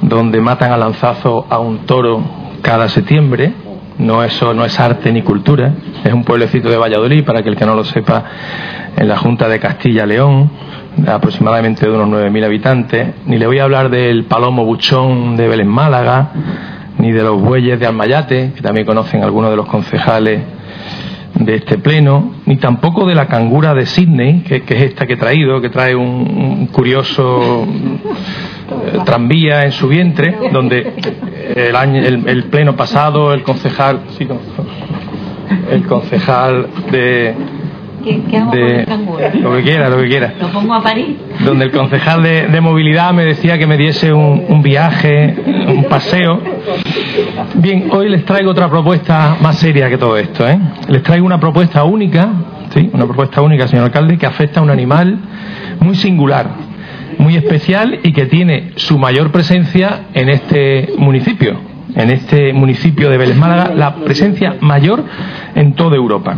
donde 0.00 0.40
matan 0.40 0.72
a 0.72 0.76
lanzazo 0.76 1.46
a 1.50 1.58
un 1.58 1.80
toro 1.80 2.22
cada 2.62 2.88
septiembre. 2.88 3.52
No, 3.98 4.24
eso 4.24 4.54
no 4.54 4.64
es 4.64 4.80
arte 4.80 5.12
ni 5.12 5.22
cultura, 5.22 5.72
es 6.02 6.12
un 6.12 6.24
pueblecito 6.24 6.68
de 6.68 6.76
Valladolid, 6.76 7.24
para 7.24 7.42
que 7.42 7.48
el 7.48 7.56
que 7.56 7.64
no 7.64 7.74
lo 7.74 7.84
sepa, 7.84 8.24
en 8.96 9.08
la 9.08 9.16
Junta 9.16 9.48
de 9.48 9.60
Castilla-León 9.60 10.50
aproximadamente 11.06 11.86
de 11.86 11.92
unos 11.92 12.08
9.000 12.08 12.44
habitantes, 12.44 13.14
ni 13.26 13.38
le 13.38 13.46
voy 13.46 13.58
a 13.58 13.64
hablar 13.64 13.90
del 13.90 14.24
palomo 14.24 14.64
buchón 14.64 15.36
de 15.36 15.48
Belén 15.48 15.68
Málaga, 15.68 16.30
ni 16.98 17.12
de 17.12 17.22
los 17.22 17.40
bueyes 17.40 17.78
de 17.78 17.86
Almayate, 17.86 18.52
que 18.54 18.62
también 18.62 18.86
conocen 18.86 19.22
algunos 19.22 19.50
de 19.50 19.56
los 19.56 19.66
concejales 19.66 20.40
de 21.34 21.56
este 21.56 21.78
pleno, 21.78 22.34
ni 22.46 22.56
tampoco 22.56 23.06
de 23.06 23.14
la 23.14 23.26
cangura 23.26 23.74
de 23.74 23.86
Sydney, 23.86 24.42
que, 24.42 24.62
es 24.66 24.82
esta 24.82 25.06
que 25.06 25.14
he 25.14 25.16
traído, 25.16 25.60
que 25.60 25.68
trae 25.68 25.94
un, 25.94 26.68
curioso 26.68 27.66
eh, 27.66 28.98
tranvía 29.04 29.64
en 29.64 29.72
su 29.72 29.88
vientre, 29.88 30.36
donde 30.52 30.94
el, 31.56 31.76
año, 31.76 32.00
el, 32.02 32.44
pleno 32.44 32.76
pasado 32.76 33.34
el 33.34 33.42
concejal, 33.42 34.00
el 35.70 35.86
concejal 35.86 36.68
de, 36.90 37.34
lo 38.04 39.56
que 39.56 39.62
quiera, 39.62 39.88
lo 39.88 39.96
que 39.98 40.08
quiera. 40.08 40.34
Lo 40.40 40.48
pongo 40.48 40.74
a 40.74 40.82
París. 40.82 41.16
Donde 41.44 41.64
el 41.64 41.70
concejal 41.70 42.22
de, 42.22 42.60
movilidad 42.60 43.12
me 43.12 43.24
decía 43.24 43.58
que 43.58 43.66
me 43.66 43.76
diese 43.76 44.12
un, 44.12 44.62
viaje, 44.62 45.34
un 45.68 45.84
paseo. 45.84 46.40
Bien, 47.54 47.88
hoy 47.90 48.08
les 48.08 48.24
traigo 48.24 48.50
otra 48.50 48.68
propuesta 48.68 49.36
más 49.40 49.58
seria 49.58 49.88
que 49.88 49.98
todo 49.98 50.16
esto. 50.16 50.48
¿eh? 50.48 50.58
Les 50.88 51.02
traigo 51.02 51.24
una 51.26 51.40
propuesta 51.40 51.84
única, 51.84 52.28
¿sí? 52.72 52.90
una 52.92 53.06
propuesta 53.06 53.40
única, 53.40 53.66
señor 53.68 53.86
alcalde, 53.86 54.18
que 54.18 54.26
afecta 54.26 54.60
a 54.60 54.62
un 54.62 54.70
animal 54.70 55.18
muy 55.80 55.94
singular, 55.94 56.48
muy 57.18 57.36
especial 57.36 58.00
y 58.02 58.12
que 58.12 58.26
tiene 58.26 58.72
su 58.76 58.98
mayor 58.98 59.30
presencia 59.30 60.06
en 60.14 60.28
este 60.28 60.92
municipio, 60.98 61.56
en 61.94 62.10
este 62.10 62.52
municipio 62.52 63.10
de 63.10 63.18
Vélez 63.18 63.36
Málaga, 63.36 63.74
la 63.74 63.96
presencia 63.96 64.56
mayor 64.60 65.04
en 65.54 65.74
toda 65.74 65.96
Europa. 65.96 66.36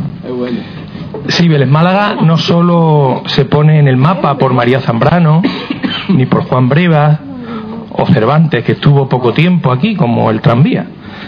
Sí, 1.29 1.49
Vélez 1.49 1.69
Málaga 1.69 2.17
no 2.23 2.39
solo 2.39 3.23
se 3.27 3.45
pone 3.45 3.79
en 3.79 3.89
el 3.89 3.97
mapa 3.97 4.39
por 4.39 4.53
María 4.53 4.81
Zambrano, 4.81 5.43
ni 6.09 6.27
por 6.27 6.45
Juan 6.45 6.69
Breva 6.69 7.19
o 7.91 8.07
Cervantes, 8.07 8.65
que 8.65 8.73
estuvo 8.73 9.09
poco 9.09 9.33
tiempo 9.33 9.73
aquí, 9.73 9.97
como 9.97 10.31
el 10.31 10.41
tranvía, 10.41 10.87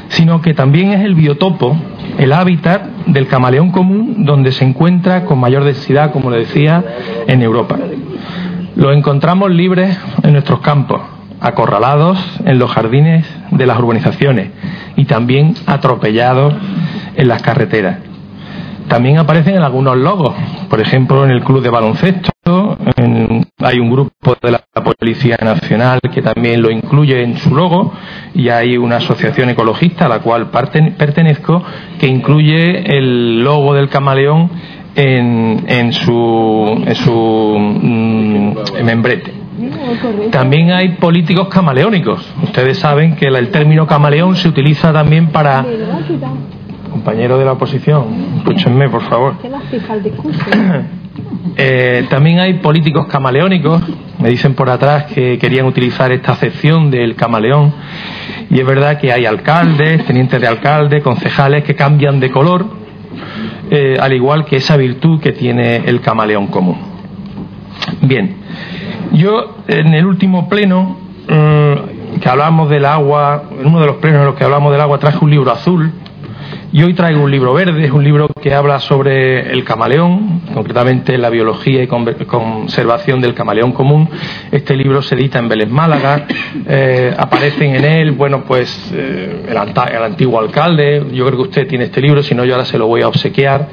sino 0.08 0.40
que 0.40 0.54
también 0.54 0.92
es 0.92 1.04
el 1.04 1.14
biotopo, 1.14 1.76
el 2.18 2.32
hábitat 2.32 2.82
del 3.06 3.26
camaleón 3.26 3.70
común 3.70 4.24
donde 4.24 4.52
se 4.52 4.64
encuentra 4.64 5.24
con 5.24 5.40
mayor 5.40 5.64
densidad, 5.64 6.12
como 6.12 6.30
le 6.30 6.38
decía, 6.38 6.84
en 7.26 7.42
Europa. 7.42 7.76
Lo 8.76 8.92
encontramos 8.92 9.50
libres 9.50 9.98
en 10.22 10.32
nuestros 10.32 10.60
campos, 10.60 11.00
acorralados 11.40 12.18
en 12.44 12.58
los 12.58 12.70
jardines 12.70 13.26
de 13.50 13.66
las 13.66 13.78
urbanizaciones 13.78 14.50
y 14.96 15.06
también 15.06 15.54
atropellados 15.66 16.54
en 17.16 17.28
las 17.28 17.42
carreteras. 17.42 18.07
También 18.88 19.18
aparecen 19.18 19.56
en 19.56 19.62
algunos 19.62 19.96
logos, 19.96 20.34
por 20.68 20.80
ejemplo 20.80 21.24
en 21.24 21.30
el 21.30 21.44
club 21.44 21.62
de 21.62 21.70
baloncesto, 21.70 22.78
en 22.96 23.46
hay 23.58 23.78
un 23.78 23.90
grupo 23.90 24.36
de 24.40 24.52
la 24.52 24.62
Policía 24.82 25.36
Nacional 25.42 26.00
que 26.12 26.22
también 26.22 26.62
lo 26.62 26.70
incluye 26.70 27.22
en 27.22 27.36
su 27.36 27.54
logo 27.54 27.92
y 28.34 28.48
hay 28.48 28.76
una 28.76 28.96
asociación 28.96 29.50
ecologista 29.50 30.06
a 30.06 30.08
la 30.08 30.20
cual 30.20 30.50
pertenezco 30.50 31.62
que 31.98 32.06
incluye 32.06 32.96
el 32.96 33.42
logo 33.42 33.74
del 33.74 33.88
camaleón 33.88 34.50
en, 34.94 35.64
en 35.68 35.92
su, 35.92 36.82
en 36.86 36.94
su 36.94 37.56
mm, 37.58 38.84
membrete. 38.84 39.34
También 40.30 40.70
hay 40.70 40.90
políticos 40.90 41.48
camaleónicos. 41.48 42.24
Ustedes 42.44 42.78
saben 42.78 43.16
que 43.16 43.26
el 43.26 43.50
término 43.50 43.86
camaleón 43.86 44.36
se 44.36 44.48
utiliza 44.48 44.92
también 44.92 45.28
para 45.28 45.64
compañero 46.90 47.38
de 47.38 47.44
la 47.44 47.52
oposición, 47.52 48.04
escúchenme 48.38 48.88
por 48.88 49.02
favor. 49.02 49.34
Eh, 51.56 52.06
también 52.08 52.38
hay 52.38 52.54
políticos 52.54 53.06
camaleónicos, 53.06 53.82
me 54.20 54.28
dicen 54.28 54.54
por 54.54 54.70
atrás 54.70 55.06
que 55.06 55.38
querían 55.38 55.66
utilizar 55.66 56.12
esta 56.12 56.32
acepción 56.32 56.90
del 56.90 57.16
camaleón, 57.16 57.74
y 58.50 58.60
es 58.60 58.66
verdad 58.66 58.98
que 59.00 59.12
hay 59.12 59.26
alcaldes, 59.26 60.04
tenientes 60.06 60.40
de 60.40 60.46
alcalde, 60.46 61.02
concejales 61.02 61.64
que 61.64 61.74
cambian 61.74 62.20
de 62.20 62.30
color, 62.30 62.66
eh, 63.70 63.96
al 64.00 64.12
igual 64.12 64.44
que 64.44 64.56
esa 64.56 64.76
virtud 64.76 65.20
que 65.20 65.32
tiene 65.32 65.78
el 65.78 66.00
camaleón 66.00 66.46
común. 66.46 66.78
Bien, 68.02 68.36
yo 69.12 69.56
en 69.66 69.94
el 69.94 70.06
último 70.06 70.48
pleno 70.48 70.96
mm, 71.28 72.20
que 72.20 72.28
hablamos 72.28 72.70
del 72.70 72.84
agua, 72.84 73.44
en 73.58 73.66
uno 73.66 73.80
de 73.80 73.86
los 73.86 73.96
plenos 73.96 74.20
en 74.20 74.26
los 74.26 74.34
que 74.36 74.44
hablamos 74.44 74.70
del 74.72 74.80
agua, 74.80 74.98
traje 74.98 75.18
un 75.20 75.30
libro 75.30 75.50
azul 75.50 75.92
y 76.70 76.82
hoy 76.82 76.92
traigo 76.92 77.22
un 77.22 77.30
libro 77.30 77.54
verde, 77.54 77.86
es 77.86 77.90
un 77.90 78.04
libro 78.04 78.28
que 78.42 78.52
habla 78.54 78.78
sobre 78.78 79.50
el 79.52 79.64
camaleón, 79.64 80.42
concretamente 80.52 81.16
la 81.16 81.30
biología 81.30 81.82
y 81.82 81.86
conservación 81.86 83.22
del 83.22 83.32
camaleón 83.32 83.72
común. 83.72 84.08
Este 84.52 84.76
libro 84.76 85.00
se 85.00 85.14
edita 85.14 85.38
en 85.38 85.48
Vélez 85.48 85.70
Málaga, 85.70 86.26
eh, 86.66 87.14
aparecen 87.16 87.74
en 87.74 87.84
él, 87.84 88.10
bueno, 88.12 88.44
pues 88.44 88.92
eh, 88.94 89.46
el, 89.48 89.56
antiguo 89.56 90.38
alcalde, 90.38 91.06
yo 91.12 91.24
creo 91.26 91.38
que 91.38 91.48
usted 91.48 91.66
tiene 91.66 91.86
este 91.86 92.02
libro, 92.02 92.22
si 92.22 92.34
no 92.34 92.44
yo 92.44 92.54
ahora 92.54 92.66
se 92.66 92.76
lo 92.76 92.86
voy 92.86 93.00
a 93.00 93.08
obsequiar, 93.08 93.68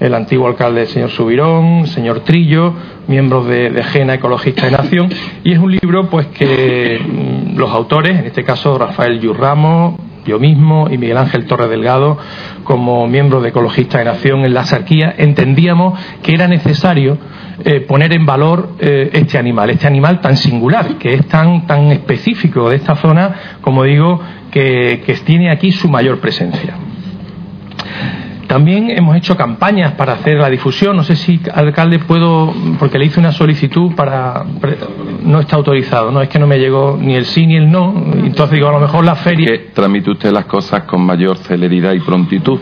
el 0.00 0.14
antiguo 0.14 0.46
alcalde, 0.46 0.82
el 0.82 0.88
señor 0.88 1.10
Subirón, 1.10 1.86
señor 1.86 2.20
Trillo, 2.20 2.72
miembros 3.08 3.46
de, 3.46 3.70
de 3.70 3.82
Gena 3.82 4.14
Ecologista 4.14 4.64
de 4.64 4.72
Nación, 4.72 5.10
y 5.44 5.52
es 5.52 5.58
un 5.58 5.72
libro 5.72 6.08
pues 6.08 6.26
que 6.28 6.98
mm, 6.98 7.58
los 7.58 7.70
autores, 7.70 8.18
en 8.18 8.24
este 8.24 8.42
caso 8.42 8.78
Rafael 8.78 9.20
Yurramo, 9.20 10.07
yo 10.28 10.38
mismo 10.38 10.88
y 10.90 10.98
Miguel 10.98 11.16
Ángel 11.16 11.46
Torre 11.46 11.66
Delgado, 11.66 12.18
como 12.62 13.08
miembro 13.08 13.40
de 13.40 13.48
Ecologistas 13.48 14.00
de 14.00 14.04
Nación 14.04 14.44
en 14.44 14.54
la 14.54 14.64
Sarquía, 14.64 15.14
entendíamos 15.18 15.98
que 16.22 16.34
era 16.34 16.46
necesario 16.46 17.18
eh, 17.64 17.80
poner 17.80 18.12
en 18.12 18.24
valor 18.24 18.74
eh, 18.78 19.10
este 19.14 19.38
animal, 19.38 19.70
este 19.70 19.86
animal 19.86 20.20
tan 20.20 20.36
singular, 20.36 20.96
que 20.98 21.14
es 21.14 21.26
tan, 21.26 21.66
tan 21.66 21.90
específico 21.90 22.70
de 22.70 22.76
esta 22.76 22.94
zona, 22.94 23.58
como 23.60 23.82
digo, 23.82 24.20
que 24.52 25.20
tiene 25.24 25.50
aquí 25.50 25.72
su 25.72 25.88
mayor 25.88 26.20
presencia. 26.20 26.74
También 28.48 28.90
hemos 28.90 29.14
hecho 29.14 29.36
campañas 29.36 29.92
para 29.92 30.14
hacer 30.14 30.38
la 30.38 30.48
difusión. 30.48 30.96
No 30.96 31.04
sé 31.04 31.16
si, 31.16 31.38
alcalde, 31.52 31.98
puedo, 31.98 32.54
porque 32.78 32.98
le 32.98 33.04
hice 33.04 33.20
una 33.20 33.30
solicitud 33.30 33.94
para. 33.94 34.42
No 35.22 35.38
está 35.40 35.56
autorizado, 35.56 36.10
no 36.10 36.22
es 36.22 36.30
que 36.30 36.38
no 36.38 36.46
me 36.46 36.58
llegó 36.58 36.98
ni 36.98 37.14
el 37.14 37.26
sí 37.26 37.46
ni 37.46 37.56
el 37.56 37.70
no. 37.70 37.94
Entonces 38.14 38.52
digo, 38.52 38.68
a 38.68 38.72
lo 38.72 38.80
mejor 38.80 39.04
la 39.04 39.16
feria. 39.16 39.52
Que 39.52 39.58
tramite 39.74 40.10
usted 40.10 40.32
las 40.32 40.46
cosas 40.46 40.84
con 40.84 41.02
mayor 41.02 41.36
celeridad 41.36 41.92
y 41.92 42.00
prontitud. 42.00 42.58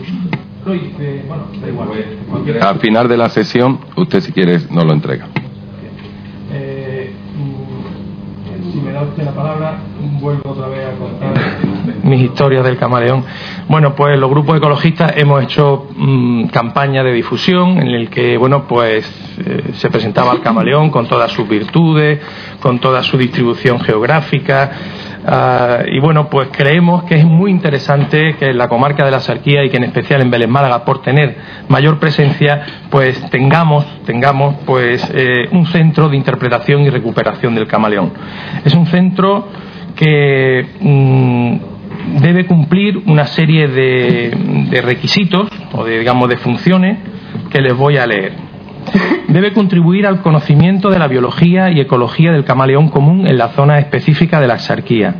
Al 2.61 2.79
final 2.79 3.07
de 3.07 3.15
la 3.15 3.29
sesión, 3.29 3.79
usted, 3.95 4.19
si 4.19 4.33
quiere, 4.33 4.59
nos 4.69 4.83
lo 4.83 4.91
entrega. 4.91 5.27
Eh, 6.51 7.13
mm, 7.33 8.71
si 8.73 8.81
me 8.81 8.91
da 8.91 9.03
usted 9.03 9.23
la 9.23 9.31
palabra, 9.31 9.77
vuelvo 10.19 10.49
otra 10.49 10.67
vez 10.67 10.85
a 10.85 10.91
contar 10.97 11.33
mis 12.03 12.21
historias 12.21 12.63
del 12.63 12.77
camaleón. 12.77 13.23
Bueno, 13.67 13.95
pues 13.95 14.17
los 14.17 14.29
grupos 14.29 14.57
ecologistas 14.57 15.13
hemos 15.15 15.43
hecho 15.43 15.87
mm, 15.95 16.47
campaña 16.47 17.03
de 17.03 17.11
difusión 17.13 17.79
en 17.79 17.87
el 17.87 18.09
que, 18.09 18.37
bueno, 18.37 18.67
pues 18.67 19.09
eh, 19.45 19.71
se 19.73 19.89
presentaba 19.89 20.33
el 20.33 20.41
camaleón 20.41 20.89
con 20.89 21.07
todas 21.07 21.31
sus 21.31 21.47
virtudes, 21.47 22.19
con 22.59 22.79
toda 22.79 23.03
su 23.03 23.17
distribución 23.17 23.79
geográfica. 23.79 24.71
Ah, 25.25 25.79
y 25.85 25.99
bueno, 25.99 26.29
pues 26.29 26.49
creemos 26.51 27.03
que 27.03 27.15
es 27.15 27.25
muy 27.25 27.51
interesante 27.51 28.35
que 28.37 28.45
en 28.45 28.57
la 28.57 28.69
comarca 28.69 29.03
de 29.03 29.11
la 29.11 29.19
Sarquía 29.19 29.63
y 29.65 29.69
que 29.69 29.77
en 29.77 29.83
especial 29.83 30.21
en 30.21 30.31
Vélez 30.31 30.47
Málaga, 30.47 30.85
por 30.85 31.01
tener 31.01 31.35
mayor 31.67 31.99
presencia, 31.99 32.61
pues 32.89 33.29
tengamos, 33.29 33.85
tengamos 34.05 34.55
pues 34.65 35.05
eh, 35.13 35.49
un 35.51 35.65
centro 35.65 36.07
de 36.07 36.15
interpretación 36.15 36.83
y 36.83 36.89
recuperación 36.89 37.55
del 37.55 37.67
camaleón. 37.67 38.13
Es 38.63 38.73
un 38.73 38.85
centro 38.85 39.47
que 39.95 40.65
mm, 40.79 41.76
debe 42.21 42.45
cumplir 42.45 43.03
una 43.05 43.25
serie 43.25 43.67
de, 43.67 44.81
requisitos 44.81 45.49
o 45.73 45.83
de, 45.83 45.99
digamos, 45.99 46.29
de 46.29 46.37
funciones 46.37 46.99
que 47.49 47.61
les 47.61 47.75
voy 47.75 47.97
a 47.97 48.07
leer. 48.07 48.33
Debe 49.27 49.51
contribuir 49.53 50.07
al 50.07 50.21
conocimiento 50.21 50.89
de 50.89 50.99
la 50.99 51.07
biología 51.07 51.69
y 51.69 51.79
ecología 51.79 52.31
del 52.31 52.45
camaleón 52.45 52.89
común 52.89 53.27
en 53.27 53.37
la 53.37 53.49
zona 53.49 53.79
específica 53.79 54.39
de 54.39 54.47
la 54.47 54.55
exarquía. 54.55 55.15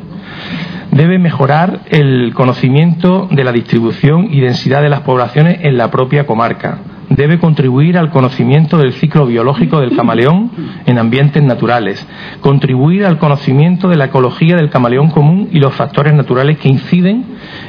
Debe 0.92 1.20
mejorar 1.20 1.82
el 1.90 2.34
conocimiento 2.34 3.28
de 3.30 3.44
la 3.44 3.52
distribución 3.52 4.30
y 4.32 4.40
densidad 4.40 4.82
de 4.82 4.90
las 4.90 5.02
poblaciones 5.02 5.60
en 5.62 5.78
la 5.78 5.92
propia 5.92 6.26
comarca 6.26 6.80
debe 7.10 7.40
contribuir 7.40 7.98
al 7.98 8.10
conocimiento 8.10 8.78
del 8.78 8.94
ciclo 8.94 9.26
biológico 9.26 9.80
del 9.80 9.96
camaleón 9.96 10.52
en 10.86 10.98
ambientes 10.98 11.42
naturales, 11.44 12.06
contribuir 12.42 13.06
al 13.06 13.18
conocimiento 13.18 13.88
de 13.88 13.96
la 13.96 14.06
ecología 14.06 14.56
del 14.56 14.70
camaleón 14.70 15.10
común 15.10 15.50
y 15.52 15.60
los 15.60 15.74
factores 15.74 16.14
naturales 16.14 16.58
que 16.58 16.70
inciden 16.70 17.26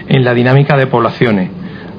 en 0.09 0.25
la 0.25 0.35
dinámica 0.35 0.77
de 0.77 0.87
poblaciones. 0.87 1.51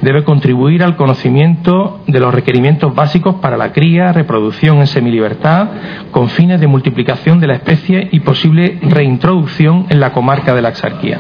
Debe 0.01 0.23
contribuir 0.23 0.81
al 0.81 0.95
conocimiento 0.95 2.01
de 2.07 2.21
los 2.21 2.33
requerimientos 2.33 2.95
básicos 2.95 3.35
para 3.35 3.57
la 3.57 3.73
cría, 3.73 4.13
reproducción 4.13 4.77
en 4.77 4.87
semilibertad, 4.87 5.67
con 6.11 6.29
fines 6.29 6.61
de 6.61 6.67
multiplicación 6.67 7.41
de 7.41 7.47
la 7.47 7.55
especie 7.55 8.07
y 8.11 8.21
posible 8.21 8.79
reintroducción 8.81 9.87
en 9.89 9.99
la 9.99 10.13
comarca 10.13 10.55
de 10.55 10.61
la 10.61 10.69
Axarquía. 10.69 11.19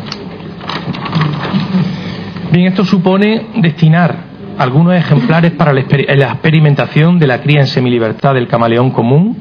Bien, 2.51 2.67
esto 2.67 2.85
supone 2.85 3.47
destinar 3.57 4.28
algunos 4.59 4.93
ejemplares 4.93 5.53
para 5.53 5.71
la 5.71 5.79
experimentación 5.79 7.17
de 7.17 7.27
la 7.27 7.41
cría 7.41 7.61
en 7.61 7.67
semilibertad 7.67 8.33
del 8.33 8.49
camaleón 8.49 8.91
común, 8.91 9.37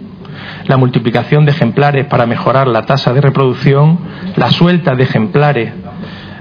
la 0.66 0.76
multiplicación 0.76 1.44
de 1.44 1.50
ejemplares 1.50 2.06
para 2.06 2.24
mejorar 2.24 2.68
la 2.68 2.82
tasa 2.82 3.12
de 3.12 3.20
reproducción, 3.20 3.98
la 4.36 4.52
suelta 4.52 4.94
de 4.94 5.02
ejemplares 5.02 5.72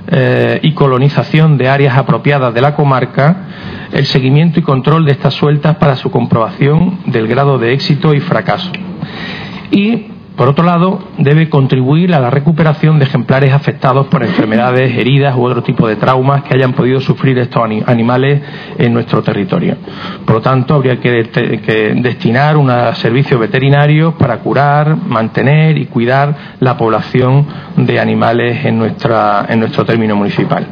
eh, 0.09 0.59
y 0.61 0.73
colonización 0.73 1.57
de 1.57 1.69
áreas 1.69 1.97
apropiadas 1.97 2.53
de 2.53 2.61
la 2.61 2.75
comarca, 2.75 3.47
el 3.91 4.05
seguimiento 4.05 4.59
y 4.59 4.63
control 4.63 5.05
de 5.05 5.13
estas 5.13 5.33
sueltas 5.33 5.77
para 5.77 5.95
su 5.95 6.11
comprobación 6.11 6.99
del 7.07 7.27
grado 7.27 7.57
de 7.57 7.73
éxito 7.73 8.13
y 8.13 8.19
fracaso. 8.19 8.71
Y 9.71 10.05
por 10.37 10.49
otro 10.49 10.63
lado, 10.63 10.99
debe 11.17 11.49
contribuir 11.49 12.13
a 12.13 12.19
la 12.19 12.29
recuperación 12.29 12.99
de 12.99 13.05
ejemplares 13.05 13.51
afectados 13.51 14.05
por 14.05 14.23
enfermedades, 14.23 14.95
heridas 14.95 15.35
u 15.35 15.43
otro 15.43 15.63
tipo 15.63 15.87
de 15.87 15.95
traumas 15.95 16.43
que 16.43 16.53
hayan 16.53 16.73
podido 16.73 17.01
sufrir 17.01 17.39
estos 17.39 17.63
animales 17.87 18.43
en 18.77 18.93
nuestro 18.93 19.23
territorio. 19.23 19.75
Por 20.25 20.35
lo 20.35 20.41
tanto, 20.41 20.75
habría 20.75 20.99
que, 20.99 21.93
destinar 22.03 22.55
unos 22.55 22.99
servicios 22.99 23.39
veterinarios 23.39 24.13
para 24.13 24.37
curar, 24.37 24.95
mantener 24.95 25.75
y 25.75 25.87
cuidar 25.87 26.35
la 26.59 26.77
población 26.77 27.47
de 27.75 27.99
animales 27.99 28.63
en 28.63 28.77
nuestro 28.77 29.85
término 29.85 30.15
municipal. 30.15 30.67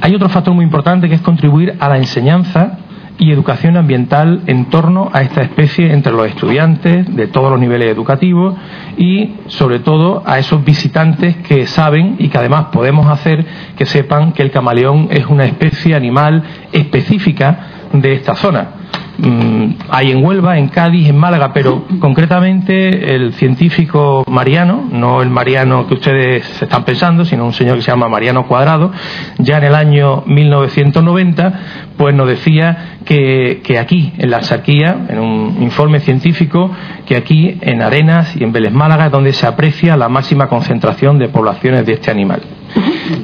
Hay 0.00 0.14
otro 0.14 0.30
factor 0.30 0.54
muy 0.54 0.64
importante 0.64 1.10
que 1.10 1.16
es 1.16 1.20
contribuir 1.20 1.76
a 1.78 1.88
la 1.90 1.98
enseñanza 1.98 2.78
y 3.18 3.30
educación 3.30 3.76
ambiental 3.76 4.42
en 4.46 4.66
torno 4.66 5.10
a 5.12 5.22
esta 5.22 5.42
especie 5.42 5.92
entre 5.92 6.12
los 6.12 6.26
estudiantes 6.26 7.14
de 7.14 7.26
todos 7.28 7.50
los 7.50 7.60
niveles 7.60 7.90
educativos 7.90 8.54
y 8.96 9.34
sobre 9.46 9.78
todo 9.80 10.22
a 10.26 10.38
esos 10.38 10.64
visitantes 10.64 11.36
que 11.38 11.66
saben 11.66 12.16
y 12.18 12.28
que 12.28 12.38
además 12.38 12.66
podemos 12.72 13.06
hacer 13.06 13.44
que 13.76 13.86
sepan 13.86 14.32
que 14.32 14.42
el 14.42 14.50
camaleón 14.50 15.08
es 15.10 15.26
una 15.26 15.44
especie 15.44 15.94
animal 15.94 16.42
específica 16.72 17.58
de 17.92 18.14
esta 18.14 18.34
zona 18.34 18.68
Mm, 19.18 19.74
hay 19.90 20.10
en 20.10 20.24
Huelva, 20.24 20.58
en 20.58 20.68
Cádiz, 20.68 21.08
en 21.08 21.18
Málaga, 21.18 21.52
pero 21.52 21.84
concretamente 22.00 23.14
el 23.14 23.34
científico 23.34 24.24
Mariano, 24.26 24.88
no 24.90 25.22
el 25.22 25.28
Mariano 25.28 25.86
que 25.86 25.94
ustedes 25.94 26.62
están 26.62 26.84
pensando, 26.84 27.24
sino 27.24 27.44
un 27.44 27.52
señor 27.52 27.76
que 27.76 27.82
se 27.82 27.90
llama 27.90 28.08
Mariano 28.08 28.46
Cuadrado, 28.46 28.90
ya 29.38 29.58
en 29.58 29.64
el 29.64 29.74
año 29.74 30.24
1990, 30.26 31.52
pues 31.96 32.14
nos 32.14 32.26
decía 32.26 32.96
que, 33.04 33.60
que 33.62 33.78
aquí, 33.78 34.12
en 34.16 34.30
la 34.30 34.38
Arsaquía, 34.38 35.06
en 35.08 35.18
un 35.18 35.62
informe 35.62 36.00
científico, 36.00 36.70
que 37.06 37.16
aquí 37.16 37.58
en 37.60 37.82
Arenas 37.82 38.34
y 38.34 38.44
en 38.44 38.52
Vélez 38.52 38.72
Málaga 38.72 39.06
es 39.06 39.12
donde 39.12 39.32
se 39.34 39.46
aprecia 39.46 39.96
la 39.96 40.08
máxima 40.08 40.48
concentración 40.48 41.18
de 41.18 41.28
poblaciones 41.28 41.84
de 41.84 41.92
este 41.92 42.10
animal. 42.10 42.40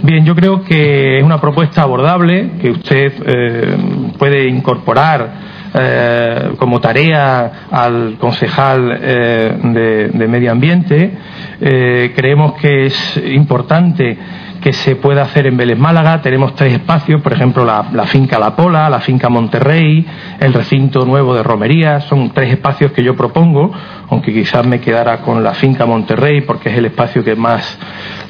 Bien, 0.03 0.25
yo 0.25 0.35
creo 0.35 0.63
que 0.63 1.19
es 1.19 1.25
una 1.25 1.41
propuesta 1.41 1.83
abordable 1.83 2.51
que 2.61 2.71
usted 2.71 3.13
eh, 3.25 3.77
puede 4.19 4.49
incorporar 4.49 5.58
eh, 5.75 6.53
como 6.59 6.81
tarea 6.81 7.69
al 7.71 8.17
concejal 8.19 9.01
de, 9.01 10.11
de, 10.13 10.29
Medio 10.29 10.53
Ambiente. 10.53 11.13
creemos 11.59 12.55
que 12.55 12.87
es 12.87 13.23
importante 13.25 14.19
que 14.61 14.73
se 14.73 14.97
pueda 14.97 15.23
hacer 15.23 15.47
en 15.47 15.57
Vélez 15.57 15.79
Málaga. 15.79 16.21
Tenemos 16.21 16.55
tres 16.55 16.73
espacios, 16.73 17.23
por 17.23 17.33
ejemplo, 17.33 17.65
la, 17.65 18.07
finca 18.07 18.39
La 18.39 18.57
Pola, 18.57 18.91
la 18.91 19.01
finca 19.01 19.29
Monterrey, 19.29 20.07
el 20.41 20.53
recinto 20.53 21.05
nuevo 21.05 21.35
de 21.35 21.43
Romería. 21.43 22.01
Son 22.01 22.31
tres 22.31 22.51
espacios 22.51 22.93
que 22.93 23.03
yo 23.03 23.17
propongo, 23.17 23.73
aunque 24.11 24.33
quizás 24.33 24.67
me 24.67 24.81
quedara 24.81 25.23
con 25.23 25.43
la 25.43 25.55
finca 25.55 25.87
Monterrey 25.87 26.43
porque 26.43 26.71
es 26.71 26.79
el 26.79 26.87
espacio 26.87 27.25
que 27.25 27.37
más, 27.37 27.79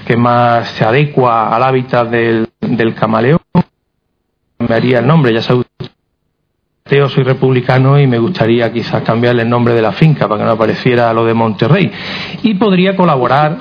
que 0.07 0.17
más 0.17 0.69
se 0.71 0.85
adecua 0.85 1.55
al 1.55 1.63
hábitat 1.63 2.09
del, 2.11 2.49
camaleón. 2.95 3.41
Me 4.59 4.75
haría 4.75 4.99
el 4.99 5.07
nombre, 5.07 5.33
ya 5.33 5.43
sabe 6.89 7.09
soy 7.09 7.25
republicano 7.25 7.99
y 7.99 8.07
me 8.07 8.19
gustaría 8.19 8.73
quizás 8.73 9.03
cambiarle 9.03 9.43
el 9.43 9.49
nombre 9.49 9.75
de 9.75 9.83
la 9.83 9.93
finca 9.93 10.27
para 10.27 10.41
que 10.41 10.45
no 10.45 10.53
apareciera 10.53 11.13
lo 11.13 11.25
de 11.25 11.35
Monterrey. 11.35 11.91
Y 12.43 12.55
podría 12.55 12.97
colaborar. 12.97 13.59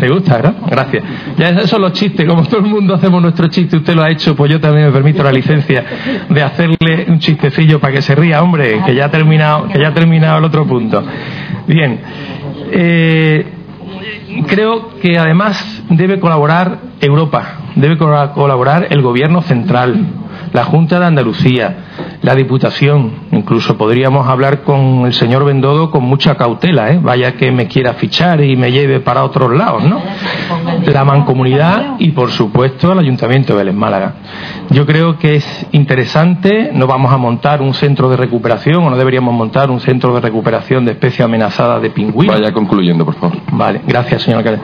¿Le 0.00 0.08
gusta, 0.08 0.36
verdad? 0.36 0.54
Gracias. 0.70 1.04
Ya 1.36 1.48
esos 1.50 1.70
son 1.70 1.82
los 1.82 1.92
chistes, 1.92 2.26
como 2.26 2.42
todo 2.44 2.60
el 2.60 2.66
mundo 2.66 2.94
hacemos 2.94 3.22
nuestro 3.22 3.48
chiste, 3.48 3.76
usted 3.76 3.94
lo 3.94 4.02
ha 4.02 4.10
hecho, 4.10 4.34
pues 4.34 4.50
yo 4.50 4.60
también 4.60 4.86
me 4.86 4.92
permito 4.92 5.22
la 5.22 5.32
licencia 5.32 5.84
de 6.28 6.42
hacerle 6.42 7.06
un 7.08 7.18
chistecillo 7.18 7.78
para 7.80 7.94
que 7.94 8.02
se 8.02 8.14
ría, 8.14 8.42
hombre, 8.42 8.80
que 8.84 8.94
ya 8.94 9.06
ha 9.06 9.10
terminado, 9.10 9.68
que 9.68 9.78
ya 9.78 9.88
ha 9.88 9.94
terminado 9.94 10.38
el 10.38 10.44
otro 10.44 10.66
punto. 10.66 11.02
Bien. 11.66 12.00
Eh, 12.70 13.46
creo 14.46 14.98
que 15.00 15.18
además 15.18 15.84
debe 15.90 16.18
colaborar 16.18 16.78
Europa, 17.00 17.58
debe 17.76 17.96
colaborar 17.98 18.88
el 18.90 19.02
gobierno 19.02 19.42
central 19.42 20.21
la 20.52 20.64
Junta 20.64 21.00
de 21.00 21.06
Andalucía, 21.06 21.76
la 22.22 22.34
Diputación, 22.34 23.12
incluso 23.32 23.76
podríamos 23.76 24.28
hablar 24.28 24.62
con 24.62 25.06
el 25.06 25.14
señor 25.14 25.44
Bendodo 25.44 25.90
con 25.90 26.04
mucha 26.04 26.36
cautela, 26.36 26.90
¿eh? 26.90 27.00
vaya 27.02 27.32
que 27.32 27.50
me 27.50 27.66
quiera 27.66 27.94
fichar 27.94 28.42
y 28.42 28.56
me 28.56 28.70
lleve 28.70 29.00
para 29.00 29.24
otros 29.24 29.56
lados, 29.56 29.82
¿no? 29.84 30.00
La 30.86 31.04
Mancomunidad 31.04 31.96
y, 31.98 32.10
por 32.10 32.30
supuesto, 32.30 32.92
el 32.92 32.98
Ayuntamiento 32.98 33.54
de 33.54 33.58
Vélez 33.58 33.74
Málaga. 33.74 34.14
Yo 34.70 34.86
creo 34.86 35.18
que 35.18 35.36
es 35.36 35.66
interesante, 35.72 36.70
no 36.74 36.86
vamos 36.86 37.12
a 37.12 37.16
montar 37.16 37.62
un 37.62 37.74
centro 37.74 38.08
de 38.10 38.16
recuperación 38.16 38.84
o 38.84 38.90
no 38.90 38.96
deberíamos 38.96 39.34
montar 39.34 39.70
un 39.70 39.80
centro 39.80 40.14
de 40.14 40.20
recuperación 40.20 40.84
de 40.84 40.92
especies 40.92 41.22
amenazadas 41.22 41.80
de 41.82 41.90
pingüinos. 41.90 42.38
Vaya 42.38 42.52
concluyendo, 42.52 43.04
por 43.04 43.14
favor. 43.14 43.38
Vale, 43.52 43.80
gracias, 43.86 44.22
señor 44.22 44.38
alcalde. 44.38 44.60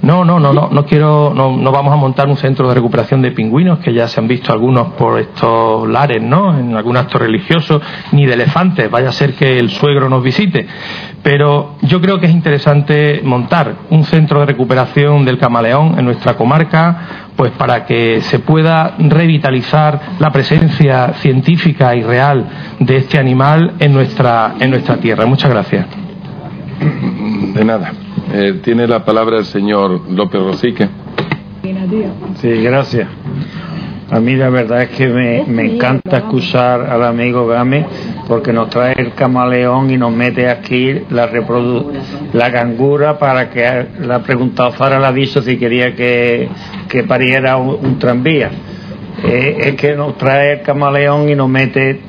No, 0.00 0.24
no, 0.24 0.38
no, 0.38 0.52
no, 0.52 0.68
no 0.70 0.84
quiero, 0.84 1.32
no, 1.34 1.56
no 1.56 1.72
vamos 1.72 1.92
a 1.92 1.96
montar 1.96 2.28
un 2.28 2.36
centro 2.36 2.68
de 2.68 2.74
recuperación 2.74 3.20
de 3.20 3.32
pingüinos, 3.32 3.80
que 3.80 3.92
ya 3.92 4.06
se 4.06 4.20
han 4.20 4.28
visto 4.28 4.52
algunos 4.52 4.92
por 4.92 5.18
estos 5.18 5.88
lares, 5.88 6.22
¿no? 6.22 6.56
En 6.56 6.76
algún 6.76 6.96
acto 6.96 7.18
religioso, 7.18 7.80
ni 8.12 8.24
de 8.24 8.34
elefantes, 8.34 8.88
vaya 8.90 9.08
a 9.08 9.12
ser 9.12 9.34
que 9.34 9.58
el 9.58 9.70
suegro 9.70 10.08
nos 10.08 10.22
visite. 10.22 10.66
Pero 11.22 11.76
yo 11.82 12.00
creo 12.00 12.20
que 12.20 12.26
es 12.26 12.32
interesante 12.32 13.20
montar 13.24 13.74
un 13.90 14.04
centro 14.04 14.40
de 14.40 14.46
recuperación 14.46 15.24
del 15.24 15.38
camaleón 15.38 15.98
en 15.98 16.04
nuestra 16.04 16.36
comarca, 16.36 17.28
pues 17.34 17.50
para 17.52 17.84
que 17.84 18.20
se 18.20 18.38
pueda 18.38 18.94
revitalizar 18.98 20.00
la 20.20 20.30
presencia 20.30 21.14
científica 21.14 21.94
y 21.96 22.02
real 22.02 22.46
de 22.78 22.96
este 22.98 23.18
animal 23.18 23.74
en 23.80 23.92
nuestra, 23.92 24.54
en 24.60 24.70
nuestra 24.70 24.96
tierra. 24.96 25.26
Muchas 25.26 25.50
gracias. 25.50 26.07
De 27.54 27.64
nada. 27.64 27.92
Eh, 28.32 28.60
tiene 28.62 28.86
la 28.86 29.04
palabra 29.04 29.38
el 29.38 29.44
señor 29.44 30.10
López 30.10 30.40
Rosique. 30.40 30.88
Sí, 32.40 32.62
gracias. 32.62 33.08
A 34.10 34.20
mí 34.20 34.36
la 34.36 34.48
verdad 34.48 34.82
es 34.82 34.88
que 34.90 35.06
me, 35.06 35.40
encanta 35.40 36.18
escuchar 36.18 36.80
al 36.80 37.04
amigo 37.04 37.46
Game 37.46 37.84
porque 38.26 38.54
nos 38.54 38.70
trae 38.70 38.94
el 38.96 39.12
camaleón 39.12 39.90
y 39.90 39.98
nos 39.98 40.12
mete 40.12 40.48
aquí 40.48 41.02
la 41.10 41.28
la 42.32 42.48
gangura 42.48 43.18
para 43.18 43.50
que 43.50 43.86
le 44.00 44.14
ha 44.14 44.20
preguntado 44.20 44.72
Fara 44.72 44.98
la 44.98 45.12
dicho 45.12 45.42
si 45.42 45.58
quería 45.58 45.94
que, 45.94 46.48
pariera 47.06 47.58
un, 47.58 47.98
tranvía. 47.98 48.50
Eh, 49.24 49.56
es 49.58 49.74
que 49.74 49.94
nos 49.94 50.16
trae 50.16 50.54
el 50.54 50.62
camaleón 50.62 51.28
y 51.28 51.34
nos 51.34 51.48
mete 51.50 52.00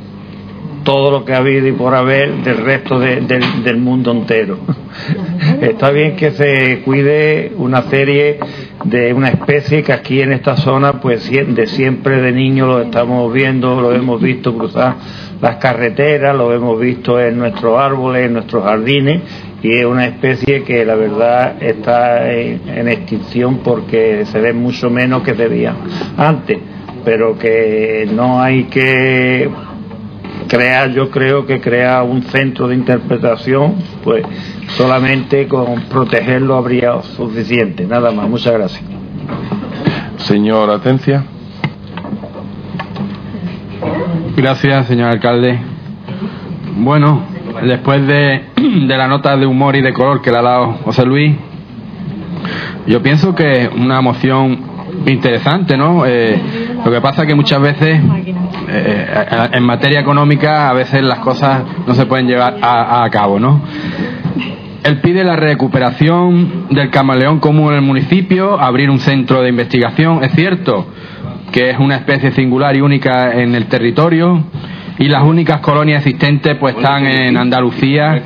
todo 0.90 1.12
lo 1.12 1.24
que 1.24 1.34
ha 1.34 1.38
habido 1.38 1.68
y 1.68 1.72
por 1.72 1.94
haber 1.94 2.38
del 2.38 2.58
resto 2.58 2.98
del 2.98 3.78
mundo 3.78 4.10
entero. 4.10 4.58
Está 5.62 5.92
bien 5.92 6.16
que 6.16 6.32
se 6.32 6.82
cuide 6.84 7.52
una 7.58 7.84
serie 7.84 8.40
de 8.86 9.14
una 9.14 9.30
especie 9.30 9.84
que 9.84 9.94
aquí 9.94 10.20
en 10.20 10.32
esta 10.32 10.58
zona, 10.58 10.94
pues 10.94 11.30
de 11.30 11.68
siempre 11.68 12.20
de 12.24 12.32
niños 12.32 12.68
lo 12.68 12.82
estamos 12.82 13.32
viendo, 13.32 13.80
lo 13.80 13.94
hemos 13.94 14.20
visto 14.20 14.58
cruzar 14.58 14.96
las 15.40 15.58
carreteras, 15.58 16.36
lo 16.36 16.52
hemos 16.52 16.80
visto 16.80 17.20
en 17.20 17.38
nuestros 17.38 17.80
árboles, 17.80 18.26
en 18.26 18.34
nuestros 18.34 18.64
jardines, 18.64 19.22
y 19.62 19.72
es 19.72 19.86
una 19.86 20.08
especie 20.08 20.64
que 20.64 20.84
la 20.86 20.96
verdad 20.96 21.62
está 21.62 22.32
en, 22.34 22.88
extinción 22.88 23.60
porque 23.60 24.26
se 24.26 24.42
ve 24.42 24.54
mucho 24.54 24.90
menos 24.90 25.22
que 25.22 25.36
se 25.36 25.48
veía 25.48 25.76
antes, 26.18 26.58
pero 27.06 27.38
que 27.38 28.10
no 28.12 28.42
hay 28.42 28.64
que 28.64 29.48
crea, 30.50 30.88
yo 30.88 31.10
creo 31.10 31.46
que 31.46 31.62
crea 31.62 32.04
un 32.04 32.24
centro 32.24 32.68
de 32.68 32.76
interpretación, 32.76 33.76
pues 34.04 34.26
solamente 34.70 35.48
con 35.48 35.84
protegerlo 35.84 36.58
habría 36.58 37.02
suficiente. 37.02 37.86
Nada 37.86 38.12
más, 38.12 38.28
muchas 38.28 38.54
gracias. 38.54 38.84
Señor 40.18 40.70
Atencia. 40.70 41.24
Gracias, 44.36 44.88
señor 44.88 45.12
alcalde. 45.12 45.60
Bueno, 46.78 47.24
después 47.64 48.06
de, 48.06 48.44
de 48.88 48.98
la 48.98 49.08
nota 49.08 49.38
de 49.38 49.46
humor 49.46 49.76
y 49.76 49.82
de 49.82 49.94
color 49.94 50.22
que 50.22 50.32
le 50.32 50.38
ha 50.38 50.42
dado 50.42 50.74
José 50.84 51.06
Luis, 51.06 51.36
yo 52.88 53.02
pienso 53.02 53.36
que 53.36 53.70
una 53.76 54.02
moción 54.02 54.69
interesante, 55.06 55.78
¿no? 55.78 56.06
Eh, 56.06 56.40
lo 56.84 56.92
que 56.92 57.02
pasa 57.02 57.24
es 57.24 57.28
que 57.28 57.36
muchas 57.36 57.62
veces 57.62 58.00
eh, 58.68 59.50
en 59.52 59.64
materia 59.64 60.00
económica 60.00 60.70
a 60.70 60.74
veces 60.74 61.02
las 61.02 61.20
cosas 61.20 61.64
no 61.88 61.94
se 61.94 62.06
pueden 62.06 62.28
llevar 62.28 62.58
a, 62.62 63.08
cabo, 63.12 63.40
¿no? 63.40 63.62
Él 64.84 65.02
pide 65.02 65.24
la 65.24 65.36
recuperación 65.36 66.68
del 66.70 66.90
camaleón 66.90 67.40
común 67.40 67.72
en 67.72 67.80
el 67.80 67.82
municipio, 67.82 68.60
abrir 68.60 68.90
un 68.90 69.00
centro 69.00 69.42
de 69.42 69.50
investigación. 69.50 70.24
Es 70.24 70.32
cierto 70.34 70.88
que 71.52 71.72
es 71.72 71.80
una 71.80 71.96
especie 71.96 72.32
singular 72.32 72.76
y 72.78 72.82
única 72.82 73.34
en 73.34 73.56
el 73.56 73.66
territorio 73.66 74.44
y 75.00 75.08
las 75.08 75.24
únicas 75.24 75.62
colonias 75.62 76.06
existentes 76.06 76.58
pues 76.60 76.76
están 76.76 77.08
en 77.08 77.38
Andalucía 77.38 78.24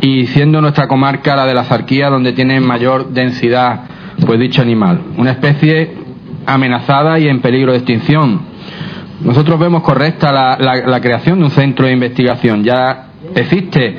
y 0.00 0.26
siendo 0.26 0.60
nuestra 0.60 0.88
comarca 0.88 1.36
la 1.36 1.46
de 1.46 1.54
la 1.54 1.64
Zarquía 1.64 2.08
donde 2.10 2.32
tiene 2.32 2.60
mayor 2.60 3.10
densidad 3.10 3.97
pues 4.24 4.38
dicho 4.38 4.62
animal. 4.62 5.00
Una 5.16 5.32
especie 5.32 5.92
amenazada 6.46 7.18
y 7.18 7.28
en 7.28 7.40
peligro 7.40 7.72
de 7.72 7.78
extinción. 7.78 8.40
Nosotros 9.20 9.58
vemos 9.58 9.82
correcta 9.82 10.32
la, 10.32 11.00
creación 11.00 11.40
de 11.40 11.44
un 11.46 11.50
centro 11.50 11.86
de 11.86 11.92
investigación. 11.92 12.64
Ya 12.64 13.08
existe 13.34 13.98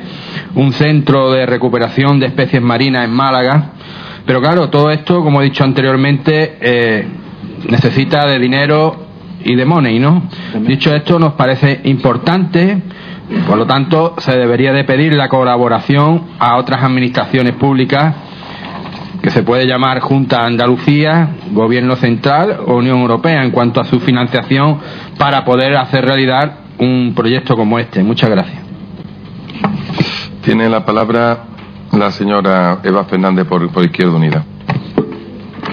un 0.54 0.72
centro 0.72 1.30
de 1.30 1.46
recuperación 1.46 2.18
de 2.18 2.26
especies 2.26 2.62
marinas 2.62 3.04
en 3.04 3.12
Málaga, 3.12 3.72
pero 4.26 4.40
claro, 4.40 4.68
todo 4.70 4.90
esto, 4.90 5.22
como 5.22 5.40
he 5.40 5.44
dicho 5.44 5.62
anteriormente, 5.62 6.56
eh, 6.60 7.06
necesita 7.68 8.26
de 8.26 8.38
dinero 8.38 9.06
y 9.44 9.54
de 9.54 9.64
money, 9.64 9.98
¿no? 9.98 10.22
Dicho 10.60 10.94
esto, 10.94 11.18
nos 11.18 11.34
parece 11.34 11.80
importante, 11.84 12.82
por 13.46 13.58
lo 13.58 13.66
tanto, 13.66 14.14
se 14.18 14.32
debería 14.32 14.72
de 14.72 14.84
pedir 14.84 15.12
la 15.12 15.28
colaboración 15.28 16.30
a 16.38 16.56
otras 16.56 16.82
administraciones 16.82 17.54
públicas 17.54 18.14
que 19.22 19.30
se 19.30 19.42
puede 19.42 19.66
llamar 19.66 20.00
Junta 20.00 20.44
Andalucía, 20.44 21.30
Gobierno 21.52 21.96
Central 21.96 22.60
o 22.66 22.76
Unión 22.76 22.98
Europea 23.00 23.42
en 23.44 23.50
cuanto 23.50 23.80
a 23.80 23.84
su 23.84 24.00
financiación 24.00 24.78
para 25.18 25.44
poder 25.44 25.76
hacer 25.76 26.04
realidad 26.04 26.52
un 26.78 27.12
proyecto 27.14 27.56
como 27.56 27.78
este. 27.78 28.02
Muchas 28.02 28.30
gracias. 28.30 28.58
Tiene 30.42 30.68
la 30.68 30.84
palabra 30.84 31.44
la 31.92 32.10
señora 32.10 32.78
Eva 32.82 33.04
Fernández 33.04 33.46
por, 33.46 33.62
Izquierda 33.84 34.14
Unida. 34.14 34.44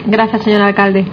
Gracias, 0.05 0.43
señor 0.43 0.61
alcalde. 0.61 1.05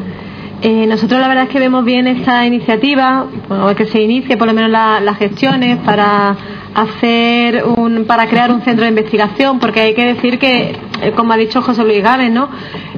Eh, 0.67 0.87
nosotros 0.87 1.21
la 1.21 1.29
verdad 1.29 1.45
es 1.45 1.51
que 1.51 1.59
vemos 1.59 1.85
bien 1.85 2.07
esta 2.07 2.47
iniciativa, 2.47 3.27
bueno, 3.51 3.75
que 3.77 3.85
se 3.85 4.01
inicie 4.01 4.39
por 4.39 4.47
lo 4.47 4.55
menos 4.55 4.71
las 4.71 5.19
gestiones 5.19 5.77
para 5.85 6.35
hacer 6.75 7.65
un, 7.77 8.07
para 8.07 8.27
crear 8.29 8.51
un 8.51 8.63
centro 8.63 8.85
de 8.85 8.89
investigación, 8.89 9.59
porque 9.59 9.81
hay 9.81 9.95
que 9.95 10.15
decir 10.15 10.39
que, 10.39 10.75
eh, 11.03 11.13
como 11.15 11.35
ha 11.35 11.37
dicho 11.37 11.61
José 11.61 11.85
Luis 11.85 12.03
Gávez, 12.03 12.31
¿no? 12.31 12.49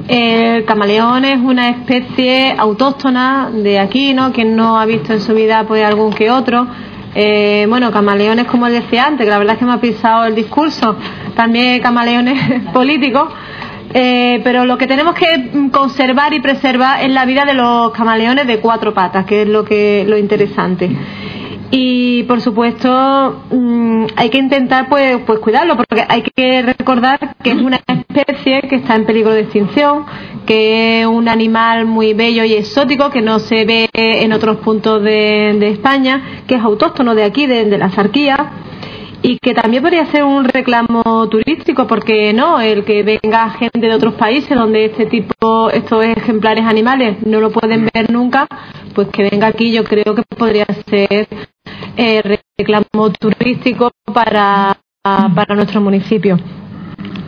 El 0.07 0.63
camaleón 0.63 1.25
es 1.25 1.39
una 1.41 1.67
especie 1.67 2.55
autóctona 2.57 3.49
de 3.51 3.79
aquí, 3.79 4.13
¿no? 4.13 4.31
Quien 4.31 4.55
no 4.55 4.79
ha 4.79 4.85
visto 4.85 5.11
en 5.11 5.19
su 5.19 5.33
vida 5.33 5.65
pues 5.67 5.83
algún 5.83 6.13
que 6.13 6.31
otro. 6.31 6.67
Eh, 7.15 7.65
bueno, 7.67 7.91
camaleones, 7.91 8.45
como 8.45 8.69
decía 8.69 9.07
antes, 9.07 9.25
que 9.25 9.29
la 9.29 9.39
verdad 9.39 9.55
es 9.55 9.59
que 9.59 9.65
me 9.65 9.73
ha 9.73 9.81
pisado 9.81 10.23
el 10.23 10.35
discurso, 10.35 10.95
también 11.35 11.81
camaleones 11.81 12.63
políticos. 12.73 13.27
Eh, 13.93 14.41
pero 14.43 14.65
lo 14.65 14.77
que 14.77 14.87
tenemos 14.87 15.15
que 15.15 15.69
conservar 15.71 16.33
y 16.33 16.41
preservar 16.41 17.03
es 17.03 17.11
la 17.11 17.25
vida 17.25 17.45
de 17.45 17.53
los 17.53 17.91
camaleones 17.91 18.47
de 18.47 18.59
cuatro 18.59 18.93
patas, 18.93 19.25
que 19.25 19.43
es 19.43 19.47
lo 19.47 19.63
que 19.63 20.05
lo 20.07 20.17
interesante. 20.17 20.89
y 21.69 22.23
por 22.23 22.39
supuesto 22.39 23.43
mm, 23.51 24.05
hay 24.15 24.29
que 24.29 24.37
intentar 24.37 24.87
pues, 24.87 25.17
pues 25.25 25.39
cuidarlo 25.39 25.75
porque 25.75 26.05
hay 26.07 26.21
que 26.21 26.61
recordar 26.61 27.35
que 27.43 27.51
es 27.51 27.57
una 27.57 27.81
especie 27.85 28.61
que 28.69 28.75
está 28.75 28.95
en 28.95 29.05
peligro 29.05 29.33
de 29.33 29.41
extinción 29.41 30.05
que 30.45 31.01
es 31.01 31.07
un 31.07 31.27
animal 31.27 31.85
muy 31.85 32.13
bello 32.13 32.45
y 32.45 32.53
exótico 32.53 33.09
que 33.09 33.21
no 33.21 33.39
se 33.39 33.65
ve 33.65 33.89
en 33.93 34.31
otros 34.31 34.57
puntos 34.57 35.03
de, 35.03 35.59
España 35.67 36.43
que 36.47 36.55
es 36.55 36.61
autóctono 36.61 37.15
de 37.15 37.25
aquí 37.25 37.47
de, 37.47 37.65
de 37.65 37.77
la 37.77 37.89
Sarquía 37.89 38.51
y 39.21 39.39
que 39.39 39.53
también 39.53 39.81
podría 39.81 40.05
ser 40.07 40.23
un 40.23 40.45
reclamo 40.45 41.27
turístico 41.29 41.87
porque 41.87 42.33
no 42.33 42.59
el 42.59 42.85
que 42.85 43.03
venga 43.03 43.49
gente 43.51 43.87
de 43.87 43.93
otros 43.93 44.13
países 44.13 44.57
donde 44.57 44.85
este 44.85 45.07
tipo 45.07 45.69
estos 45.69 46.03
ejemplares 46.03 46.65
animales 46.65 47.17
no 47.25 47.39
lo 47.39 47.51
pueden 47.51 47.89
ver 47.93 48.11
nunca 48.11 48.47
pues 48.93 49.07
que 49.09 49.29
venga 49.29 49.47
aquí 49.47 49.71
yo 49.71 49.83
creo 49.83 50.15
que 50.15 50.23
podría 50.37 50.65
ser 50.87 51.27
eh, 51.97 52.39
reclamo 52.57 53.11
turístico 53.11 53.91
para, 54.13 54.77
para 55.03 55.55
nuestro 55.55 55.81
municipio. 55.81 56.39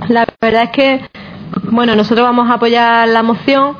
La 0.07 0.25
verdad 0.39 0.63
es 0.63 0.69
que, 0.69 1.01
bueno, 1.71 1.95
nosotros 1.95 2.25
vamos 2.25 2.49
a 2.49 2.55
apoyar 2.55 3.07
la 3.07 3.23
moción 3.23 3.75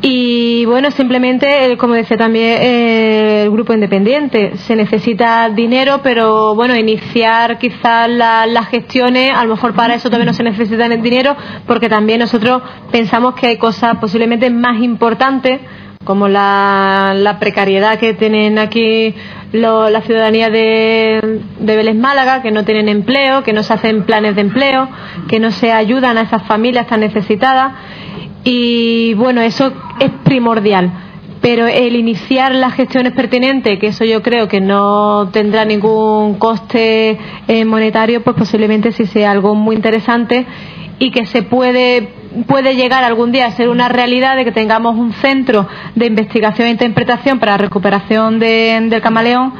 y, 0.00 0.64
bueno, 0.66 0.92
simplemente, 0.92 1.76
como 1.76 1.94
decía 1.94 2.16
también 2.16 2.58
eh, 2.60 3.42
el 3.44 3.50
grupo 3.50 3.72
independiente, 3.72 4.56
se 4.58 4.76
necesita 4.76 5.48
dinero, 5.48 6.00
pero, 6.04 6.54
bueno, 6.54 6.76
iniciar 6.76 7.58
quizás 7.58 8.08
las 8.08 8.68
gestiones, 8.68 9.34
a 9.34 9.42
lo 9.44 9.56
mejor 9.56 9.74
para 9.74 9.96
eso 9.96 10.08
también 10.08 10.26
no 10.26 10.34
se 10.34 10.44
necesita 10.44 10.88
dinero, 10.88 11.36
porque 11.66 11.88
también 11.88 12.20
nosotros 12.20 12.62
pensamos 12.92 13.34
que 13.34 13.48
hay 13.48 13.56
cosas 13.56 13.96
posiblemente 13.96 14.50
más 14.50 14.80
importantes 14.80 15.60
como 16.04 16.28
la, 16.28 17.36
precariedad 17.40 17.98
que 17.98 18.14
tienen 18.14 18.58
aquí 18.58 19.14
la 19.50 20.00
ciudadanía 20.02 20.48
de, 20.48 21.40
de 21.58 21.76
Vélez 21.76 21.96
Málaga, 21.96 22.40
que 22.40 22.52
no 22.52 22.64
tienen 22.64 22.88
empleo, 22.88 23.42
que 23.42 23.52
no 23.52 23.64
se 23.64 23.74
hacen 23.74 24.04
planes 24.04 24.36
de 24.36 24.42
empleo, 24.42 24.88
que 25.28 25.40
no 25.40 25.50
se 25.50 25.72
ayudan 25.72 26.18
a 26.18 26.22
esas 26.22 26.44
familias 26.44 26.86
tan 26.86 27.00
necesitadas. 27.00 27.72
Y 28.50 29.12
bueno, 29.12 29.42
eso 29.42 29.70
es 30.00 30.10
primordial. 30.24 30.90
Pero 31.42 31.66
el 31.66 31.94
iniciar 31.94 32.54
las 32.54 32.72
gestiones 32.72 33.12
pertinentes, 33.12 33.78
que 33.78 33.88
eso 33.88 34.06
yo 34.06 34.22
creo 34.22 34.48
que 34.48 34.58
no 34.58 35.28
tendrá 35.30 35.66
ningún 35.66 36.38
coste 36.38 37.18
eh, 37.46 37.64
monetario, 37.66 38.22
pues 38.22 38.36
posiblemente 38.36 38.90
sí 38.92 39.04
sea 39.04 39.32
algo 39.32 39.54
muy 39.54 39.76
interesante 39.76 40.46
y 40.98 41.10
que 41.10 41.26
se 41.26 41.42
puede 41.42 42.08
puede 42.46 42.74
llegar 42.74 43.04
algún 43.04 43.32
día 43.32 43.46
a 43.46 43.52
ser 43.52 43.68
una 43.68 43.88
realidad 43.88 44.36
de 44.36 44.44
que 44.44 44.52
tengamos 44.52 44.96
un 44.96 45.12
centro 45.12 45.66
de 45.94 46.06
investigación 46.06 46.68
e 46.68 46.70
interpretación 46.72 47.38
para 47.38 47.52
la 47.52 47.58
recuperación 47.58 48.38
del 48.38 49.00
camaleón 49.00 49.52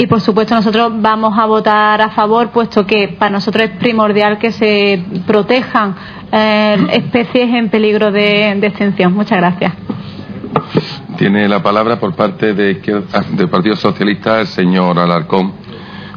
y 0.00 0.06
por 0.06 0.22
supuesto 0.22 0.54
nosotros 0.54 0.92
vamos 0.96 1.38
a 1.38 1.44
votar 1.44 2.00
a 2.00 2.08
favor 2.08 2.48
puesto 2.52 2.86
que 2.86 3.08
para 3.18 3.32
nosotros 3.32 3.64
es 3.64 3.70
primordial 3.72 4.38
que 4.38 4.50
se 4.50 5.04
protejan 5.26 5.94
eh, 6.32 6.86
especies 6.92 7.52
en 7.52 7.68
peligro 7.68 8.10
de, 8.10 8.52
extinción. 8.52 9.12
Muchas 9.12 9.36
gracias. 9.36 9.74
Tiene 11.18 11.46
la 11.50 11.62
palabra 11.62 12.00
por 12.00 12.16
parte 12.16 12.54
de, 12.54 12.80
del 13.32 13.48
Partido 13.50 13.76
Socialista 13.76 14.40
el 14.40 14.46
señor 14.46 14.98
Alarcón 14.98 15.52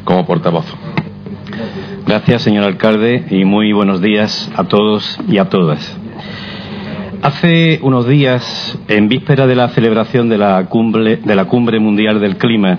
como 0.02 0.24
portavoz. 0.24 0.64
Gracias, 2.06 2.40
señor 2.40 2.64
alcalde, 2.64 3.26
y 3.28 3.44
muy 3.44 3.74
buenos 3.74 4.00
días 4.00 4.50
a 4.56 4.64
todos 4.64 5.18
y 5.28 5.36
a 5.36 5.50
todas. 5.50 5.94
Hace 7.20 7.80
unos 7.82 8.06
días, 8.06 8.78
en 8.88 9.08
víspera 9.08 9.46
de 9.46 9.56
la 9.56 9.68
celebración 9.68 10.30
de 10.30 10.38
la 10.38 10.64
cumbre, 10.66 11.16
de 11.16 11.34
la 11.34 11.44
cumbre 11.44 11.80
mundial 11.80 12.18
del 12.20 12.38
clima, 12.38 12.78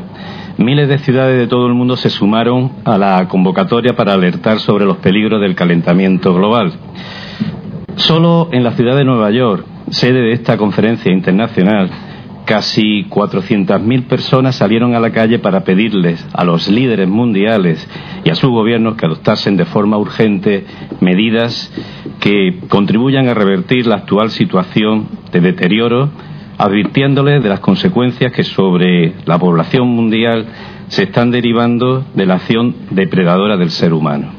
miles 0.58 0.88
de 0.88 0.98
ciudades 1.00 1.38
de 1.38 1.48
todo 1.48 1.68
el 1.68 1.74
mundo 1.74 1.96
se 1.96 2.10
sumaron 2.10 2.72
a 2.84 2.98
la 2.98 3.28
convocatoria 3.28 3.96
para 3.96 4.14
alertar 4.14 4.60
sobre 4.60 4.86
los 4.86 4.98
peligros 4.98 5.42
del 5.42 5.56
calentamiento 5.56 6.34
global. 6.34 6.74
Solo 7.96 8.50
en 8.52 8.64
la 8.64 8.72
ciudad 8.72 8.96
de 8.96 9.06
Nueva 9.06 9.32
York, 9.32 9.66
sede 9.90 10.22
de 10.22 10.32
esta 10.34 10.58
conferencia 10.58 11.12
internacional, 11.12 11.90
Casi 12.46 13.06
400.000 13.06 14.04
personas 14.04 14.58
salieron 14.58 14.94
a 14.94 15.00
la 15.00 15.10
calle 15.10 15.40
para 15.40 15.64
pedirles 15.64 16.24
a 16.32 16.44
los 16.44 16.70
líderes 16.70 17.08
mundiales 17.08 17.90
y 18.24 18.30
a 18.30 18.36
sus 18.36 18.52
gobiernos 18.52 18.96
que 18.96 19.08
adoptasen 19.08 19.58
de 19.58 19.66
forma 19.66 19.98
urgente 19.98 20.64
medidas 21.00 21.74
que 22.20 22.60
contribuyan 22.70 23.28
a 23.28 23.34
revertir 23.34 23.88
la 23.88 23.96
actual 23.96 24.30
situación 24.30 25.08
de 25.32 25.42
deterioro, 25.42 26.12
advirtiéndoles 26.58 27.44
de 27.44 27.50
las 27.50 27.60
consecuencias 27.60 28.32
que 28.32 28.44
sobre 28.44 29.14
la 29.26 29.38
población 29.38 29.88
mundial 29.88 30.46
se 30.88 31.04
están 31.04 31.32
derivando 31.32 32.06
de 32.14 32.26
la 32.26 32.36
acción 32.36 32.76
depredadora 32.92 33.58
del 33.58 33.72
ser 33.72 33.94
humano. 33.94 34.30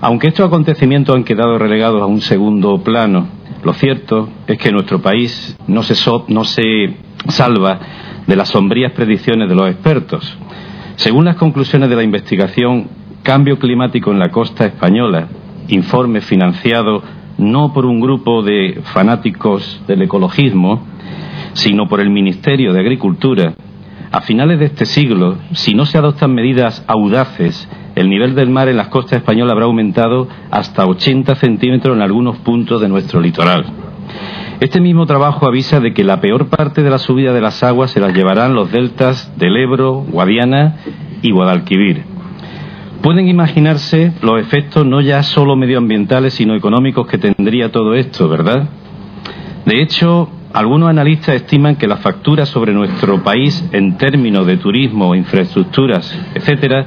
Aunque 0.00 0.28
estos 0.28 0.46
acontecimientos 0.46 1.14
han 1.14 1.24
quedado 1.24 1.58
relegados 1.58 2.02
a 2.02 2.06
un 2.06 2.20
segundo 2.20 2.82
plano, 2.82 3.28
lo 3.62 3.72
cierto 3.74 4.28
es 4.48 4.58
que 4.58 4.72
nuestro 4.72 5.00
país 5.00 5.56
no 5.68 5.82
se, 5.84 5.94
no 6.28 6.44
se 6.44 6.96
salva 7.28 7.78
de 8.26 8.36
las 8.36 8.48
sombrías 8.48 8.92
predicciones 8.92 9.48
de 9.48 9.54
los 9.54 9.70
expertos. 9.70 10.36
Según 10.96 11.24
las 11.24 11.36
conclusiones 11.36 11.88
de 11.88 11.96
la 11.96 12.02
investigación 12.02 12.88
Cambio 13.22 13.58
Climático 13.58 14.10
en 14.10 14.18
la 14.18 14.30
Costa 14.30 14.66
Española, 14.66 15.28
informe 15.68 16.20
financiado 16.20 17.02
no 17.50 17.72
por 17.72 17.86
un 17.86 18.00
grupo 18.00 18.42
de 18.42 18.80
fanáticos 18.84 19.82
del 19.86 20.02
ecologismo, 20.02 20.86
sino 21.54 21.88
por 21.88 22.00
el 22.00 22.10
Ministerio 22.10 22.72
de 22.72 22.80
Agricultura, 22.80 23.54
a 24.12 24.20
finales 24.20 24.58
de 24.58 24.66
este 24.66 24.84
siglo, 24.84 25.36
si 25.52 25.74
no 25.74 25.86
se 25.86 25.96
adoptan 25.96 26.34
medidas 26.34 26.84
audaces, 26.86 27.68
el 27.94 28.10
nivel 28.10 28.34
del 28.34 28.50
mar 28.50 28.68
en 28.68 28.76
las 28.76 28.88
costas 28.88 29.18
españolas 29.18 29.52
habrá 29.52 29.64
aumentado 29.64 30.28
hasta 30.50 30.84
80 30.84 31.34
centímetros 31.36 31.96
en 31.96 32.02
algunos 32.02 32.36
puntos 32.38 32.80
de 32.82 32.88
nuestro 32.88 33.20
litoral. 33.20 33.64
Este 34.60 34.80
mismo 34.80 35.06
trabajo 35.06 35.46
avisa 35.46 35.80
de 35.80 35.94
que 35.94 36.04
la 36.04 36.20
peor 36.20 36.48
parte 36.48 36.82
de 36.82 36.90
la 36.90 36.98
subida 36.98 37.32
de 37.32 37.40
las 37.40 37.62
aguas 37.62 37.90
se 37.90 38.00
las 38.00 38.14
llevarán 38.14 38.54
los 38.54 38.70
deltas 38.70 39.32
del 39.38 39.56
Ebro, 39.56 40.04
Guadiana 40.08 40.76
y 41.22 41.30
Guadalquivir. 41.32 42.11
Pueden 43.02 43.26
imaginarse 43.26 44.12
los 44.22 44.40
efectos 44.40 44.86
no 44.86 45.00
ya 45.00 45.24
solo 45.24 45.56
medioambientales, 45.56 46.34
sino 46.34 46.54
económicos 46.54 47.08
que 47.08 47.18
tendría 47.18 47.72
todo 47.72 47.94
esto, 47.94 48.28
¿verdad? 48.28 48.68
De 49.66 49.82
hecho, 49.82 50.30
algunos 50.52 50.88
analistas 50.88 51.34
estiman 51.34 51.74
que 51.74 51.88
la 51.88 51.96
factura 51.96 52.46
sobre 52.46 52.72
nuestro 52.72 53.20
país 53.24 53.68
en 53.72 53.96
términos 53.96 54.46
de 54.46 54.56
turismo, 54.56 55.16
infraestructuras, 55.16 56.16
etcétera, 56.36 56.86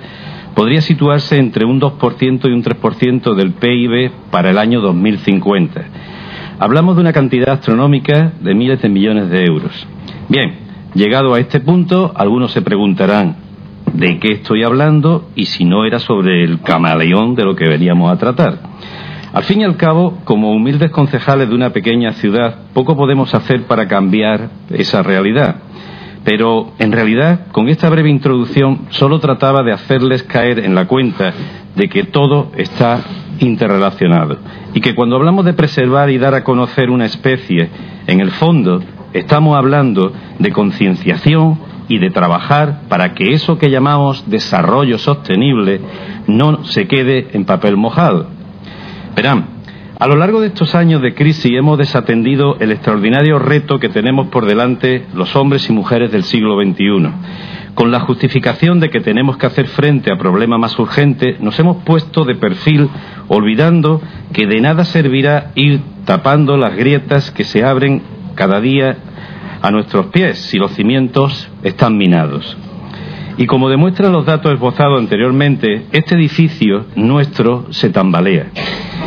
podría 0.56 0.80
situarse 0.80 1.38
entre 1.38 1.66
un 1.66 1.82
2% 1.82 2.48
y 2.48 2.53
un 2.53 2.64
3% 2.64 3.35
del 3.35 3.52
PIB 3.52 4.11
para 4.32 4.52
el 4.52 4.58
año 4.58 4.80
2050. 4.80 5.84
Hablamos 6.60 6.95
de 6.95 7.02
una 7.02 7.11
cantidad 7.11 7.50
astronómica 7.50 8.32
de 8.40 8.56
miles 8.56 8.82
de 8.82 8.88
millones 8.88 9.30
de 9.30 9.44
euros. 9.44 9.85
Bien, 10.30 10.53
llegado 10.94 11.34
a 11.34 11.42
este 11.42 11.60
punto, 11.60 12.14
algunos 12.16 12.53
se 12.53 12.61
preguntarán 12.61 13.44
de 13.98 14.19
qué 14.19 14.32
estoy 14.32 14.64
hablando 14.64 15.30
y 15.35 15.45
si 15.45 15.64
no 15.64 15.85
era 15.85 15.99
sobre 15.99 16.43
el 16.43 16.61
camaleón 16.61 17.35
de 17.35 17.43
lo 17.43 17.56
que 17.56 17.67
veníamos 17.67 18.11
a 18.11 18.17
tratar. 18.17 18.59
Al 19.33 19.43
fin 19.43 19.61
y 19.61 19.64
al 19.64 19.77
cabo, 19.77 20.19
como 20.24 20.51
humildes 20.51 20.91
concejales 20.91 21.49
de 21.49 21.56
una 21.56 21.72
pequeña 21.72 22.14
ciudad, 22.14 22.56
poco 22.74 22.95
podemos 22.95 23.33
hacer 23.33 23.64
para 23.64 23.88
cambiar 23.88 24.49
esa 24.69 25.03
realidad. 25.03 25.57
Pero, 26.24 26.72
en 26.80 26.91
realidad, 26.91 27.48
con 27.51 27.69
esta 27.69 27.90
breve 27.90 28.09
introducción 28.09 28.88
solo 28.90 29.19
trataba 29.19 29.61
de 29.64 29.74
hacerles 29.74 30.24
caer 30.24 30.59
en 30.59 30.74
la 30.74 30.88
cuenta 30.88 31.33
de 31.75 31.90
que 31.90 32.03
todo 32.03 32.51
está 32.57 33.01
interrelacionado 33.40 34.38
y 34.74 34.80
que 34.80 34.95
cuando 34.95 35.17
hablamos 35.17 35.45
de 35.45 35.53
preservar 35.53 36.09
y 36.09 36.17
dar 36.17 36.33
a 36.33 36.43
conocer 36.43 36.90
una 36.90 37.06
especie, 37.06 37.69
en 38.07 38.22
el 38.22 38.32
fondo 38.32 38.82
estamos 39.14 39.57
hablando 39.57 40.14
de 40.40 40.51
concienciación 40.51 41.59
y 41.88 42.00
de 42.00 42.10
trabajar 42.10 42.82
para 42.90 43.14
que 43.14 43.34
eso 43.34 43.58
que 43.58 43.70
llamamos 43.70 44.30
desarrollo 44.30 44.98
sostenible 44.98 45.82
no 46.28 46.64
se 46.66 46.88
quede 46.88 47.28
en 47.34 47.46
papel 47.46 47.78
mojado. 47.78 48.28
Verán, 49.16 49.56
a 49.98 50.08
lo 50.08 50.18
largo 50.18 50.42
de 50.42 50.48
estos 50.48 50.76
años 50.76 51.02
de 51.02 51.14
crisis 51.14 51.52
hemos 51.54 51.78
desatendido 51.78 52.58
el 52.60 52.74
extraordinario 52.74 53.40
reto 53.40 53.80
que 53.80 53.88
tenemos 53.88 54.28
por 54.28 54.46
delante 54.46 55.06
los 55.14 55.36
hombres 55.38 55.70
y 55.70 55.74
mujeres 55.74 56.12
del 56.12 56.24
siglo 56.24 56.62
XXI. 56.62 57.12
Con 57.76 57.92
la 57.92 58.02
justificación 58.02 58.82
de 58.82 58.90
que 58.90 59.00
tenemos 59.00 59.38
que 59.38 59.46
hacer 59.46 59.68
frente 59.68 60.12
a 60.12 60.18
problemas 60.18 60.60
más 60.60 60.78
urgentes, 60.80 61.40
nos 61.40 61.58
hemos 61.60 61.84
puesto 61.84 62.26
de 62.26 62.36
perfil 62.36 62.90
olvidando 63.30 64.02
que 64.34 64.46
de 64.48 64.60
nada 64.60 64.84
servirá 64.84 65.52
ir 65.56 65.80
tapando 66.04 66.58
las 66.58 66.76
grietas 66.76 67.32
que 67.32 67.46
se 67.46 67.64
abren 67.64 68.02
cada 68.36 68.60
día 68.60 68.98
a 69.61 69.72
nuestros 69.72 70.08
pies 70.08 70.38
si 70.38 70.58
los 70.58 70.72
cimientos 70.72 71.50
están 71.64 71.98
minados. 71.98 72.58
Y 73.38 73.48
como 73.48 73.69
demuestran 73.69 74.14
los 74.14 74.25
datos 74.25 74.53
esbozados 74.53 75.00
anteriormente, 75.00 75.88
este 75.92 76.16
edificio 76.16 76.85
nuestro 76.95 77.66
se 77.72 77.90
tambalea. 77.90 78.48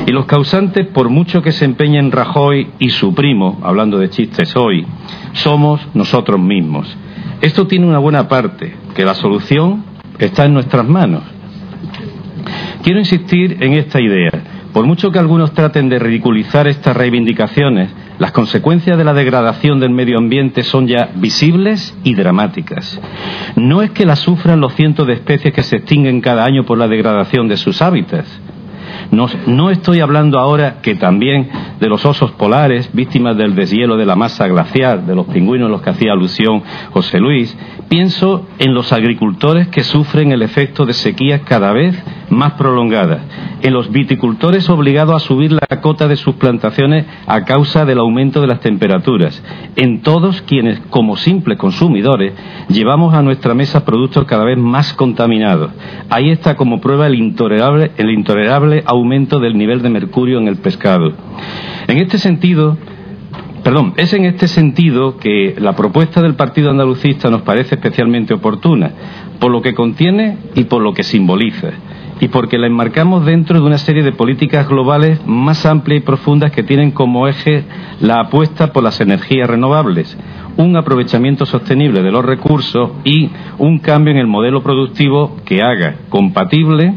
Y 0.06 0.12
los 0.12 0.26
causantes, 0.26 0.86
por 0.88 1.08
mucho 1.08 1.40
que 1.40 1.52
se 1.52 1.64
empeñen 1.64 2.12
Rajoy 2.12 2.68
y 2.78 2.90
su 2.90 3.14
primo, 3.14 3.58
hablando 3.62 3.98
de 3.98 4.10
chistes 4.10 4.54
hoy, 4.54 4.86
somos 5.32 5.80
nosotros 5.94 6.38
mismos. 6.38 6.94
Esto 7.40 7.66
tiene 7.66 7.86
una 7.86 7.98
buena 7.98 8.28
parte, 8.28 8.74
que 8.94 9.04
la 9.04 9.14
solución 9.14 9.84
está 10.18 10.44
en 10.44 10.54
nuestras 10.54 10.86
manos. 10.86 11.22
Quiero 12.82 12.98
insistir 12.98 13.58
en 13.60 13.74
esta 13.74 14.00
idea. 14.00 14.30
Por 14.72 14.86
mucho 14.86 15.10
que 15.10 15.18
algunos 15.18 15.52
traten 15.52 15.88
de 15.88 15.98
ridiculizar 15.98 16.68
estas 16.68 16.96
reivindicaciones, 16.96 17.90
las 18.18 18.32
consecuencias 18.32 18.98
de 18.98 19.04
la 19.04 19.14
degradación 19.14 19.78
del 19.80 19.90
medio 19.90 20.18
ambiente 20.18 20.62
son 20.62 20.88
ya 20.88 21.10
visibles 21.14 21.96
y 22.02 22.14
dramáticas. 22.14 23.00
No 23.56 23.82
es 23.82 23.90
que 23.92 24.04
las 24.04 24.18
sufran 24.18 24.60
los 24.60 24.74
cientos 24.74 25.06
de 25.06 25.14
especies 25.14 25.54
que 25.54 25.62
se 25.62 25.76
extinguen 25.76 26.20
cada 26.20 26.44
año 26.44 26.64
por 26.64 26.78
la 26.78 26.88
degradación 26.88 27.48
de 27.48 27.56
sus 27.56 27.80
hábitats. 27.80 28.28
No, 29.10 29.70
estoy 29.70 30.00
hablando 30.00 30.38
ahora 30.38 30.82
que 30.82 30.94
también 30.94 31.48
de 31.80 31.88
los 31.88 32.04
osos 32.04 32.32
polares, 32.32 32.90
víctimas 32.92 33.36
del 33.36 33.54
deshielo 33.54 33.96
de 33.96 34.04
la 34.04 34.16
masa 34.16 34.46
glacial, 34.48 35.06
de 35.06 35.14
los 35.14 35.26
pingüinos 35.26 35.68
a 35.68 35.70
los 35.70 35.82
que 35.82 35.90
hacía 35.90 36.12
alusión 36.12 36.62
José 36.92 37.18
Luis. 37.18 37.56
Pienso 37.88 38.46
en 38.58 38.74
los 38.74 38.92
agricultores 38.92 39.68
que 39.68 39.82
sufren 39.82 40.32
el 40.32 40.42
efecto 40.42 40.84
de 40.84 40.92
sequías 40.92 41.40
cada 41.42 41.72
vez 41.72 41.96
más 42.30 42.52
prolongadas, 42.52 43.20
en 43.62 43.72
los 43.72 43.90
viticultores 43.90 44.68
obligados 44.68 45.16
a 45.16 45.26
subir 45.26 45.52
la 45.52 45.80
cota 45.80 46.06
de 46.08 46.16
sus 46.16 46.34
plantaciones 46.34 47.06
a 47.26 47.44
causa 47.44 47.86
del 47.86 47.98
aumento 47.98 48.42
de 48.42 48.46
las 48.46 48.60
temperaturas, 48.60 49.42
en 49.76 50.02
todos 50.02 50.42
quienes, 50.42 50.80
como 50.90 51.16
simples 51.16 51.56
consumidores, 51.56 52.34
llevamos 52.68 53.14
a 53.14 53.22
nuestra 53.22 53.54
mesa 53.54 53.84
productos 53.84 54.26
cada 54.26 54.44
vez 54.44 54.58
más 54.58 54.92
contaminados. 54.92 55.70
Ahí 56.10 56.30
está 56.30 56.54
como 56.56 56.80
prueba 56.80 57.06
el 57.06 57.14
intolerable, 57.14 57.92
el 57.96 58.10
intolerable 58.10 58.82
aumento 58.98 59.40
del 59.40 59.56
nivel 59.56 59.82
de 59.82 59.90
mercurio 59.90 60.38
en 60.38 60.48
el 60.48 60.56
pescado. 60.56 61.12
En 61.86 61.98
este 61.98 62.18
sentido, 62.18 62.76
perdón, 63.64 63.94
es 63.96 64.12
en 64.12 64.24
este 64.24 64.48
sentido 64.48 65.16
que 65.18 65.54
la 65.58 65.74
propuesta 65.74 66.20
del 66.20 66.34
Partido 66.34 66.70
Andalucista 66.70 67.30
nos 67.30 67.42
parece 67.42 67.76
especialmente 67.76 68.34
oportuna, 68.34 68.92
por 69.38 69.50
lo 69.50 69.62
que 69.62 69.74
contiene 69.74 70.38
y 70.54 70.64
por 70.64 70.82
lo 70.82 70.92
que 70.92 71.02
simboliza 71.02 71.70
y 72.20 72.28
porque 72.28 72.58
la 72.58 72.66
enmarcamos 72.66 73.24
dentro 73.24 73.60
de 73.60 73.66
una 73.66 73.78
serie 73.78 74.02
de 74.02 74.12
políticas 74.12 74.68
globales 74.68 75.20
más 75.26 75.64
amplias 75.66 76.02
y 76.02 76.04
profundas 76.04 76.52
que 76.52 76.62
tienen 76.62 76.90
como 76.90 77.28
eje 77.28 77.64
la 78.00 78.20
apuesta 78.20 78.72
por 78.72 78.82
las 78.82 79.00
energías 79.00 79.48
renovables, 79.48 80.16
un 80.56 80.76
aprovechamiento 80.76 81.46
sostenible 81.46 82.02
de 82.02 82.10
los 82.10 82.24
recursos 82.24 82.90
y 83.04 83.30
un 83.58 83.78
cambio 83.78 84.12
en 84.12 84.18
el 84.18 84.26
modelo 84.26 84.62
productivo 84.62 85.36
que 85.44 85.62
haga 85.62 85.96
compatible 86.08 86.94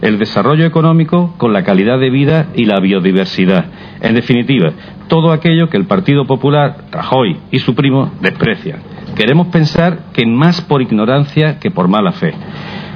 el 0.00 0.18
desarrollo 0.18 0.64
económico 0.64 1.34
con 1.38 1.52
la 1.52 1.64
calidad 1.64 1.98
de 1.98 2.10
vida 2.10 2.48
y 2.54 2.64
la 2.64 2.80
biodiversidad. 2.80 3.66
En 4.00 4.14
definitiva, 4.14 4.72
todo 5.08 5.32
aquello 5.32 5.68
que 5.68 5.76
el 5.76 5.86
Partido 5.86 6.24
Popular, 6.26 6.84
Rajoy 6.90 7.36
y 7.50 7.58
su 7.58 7.74
primo 7.74 8.12
desprecian. 8.20 8.91
Queremos 9.14 9.48
pensar 9.48 10.12
que 10.12 10.26
más 10.26 10.60
por 10.62 10.82
ignorancia 10.82 11.58
que 11.58 11.70
por 11.70 11.88
mala 11.88 12.12
fe. 12.12 12.32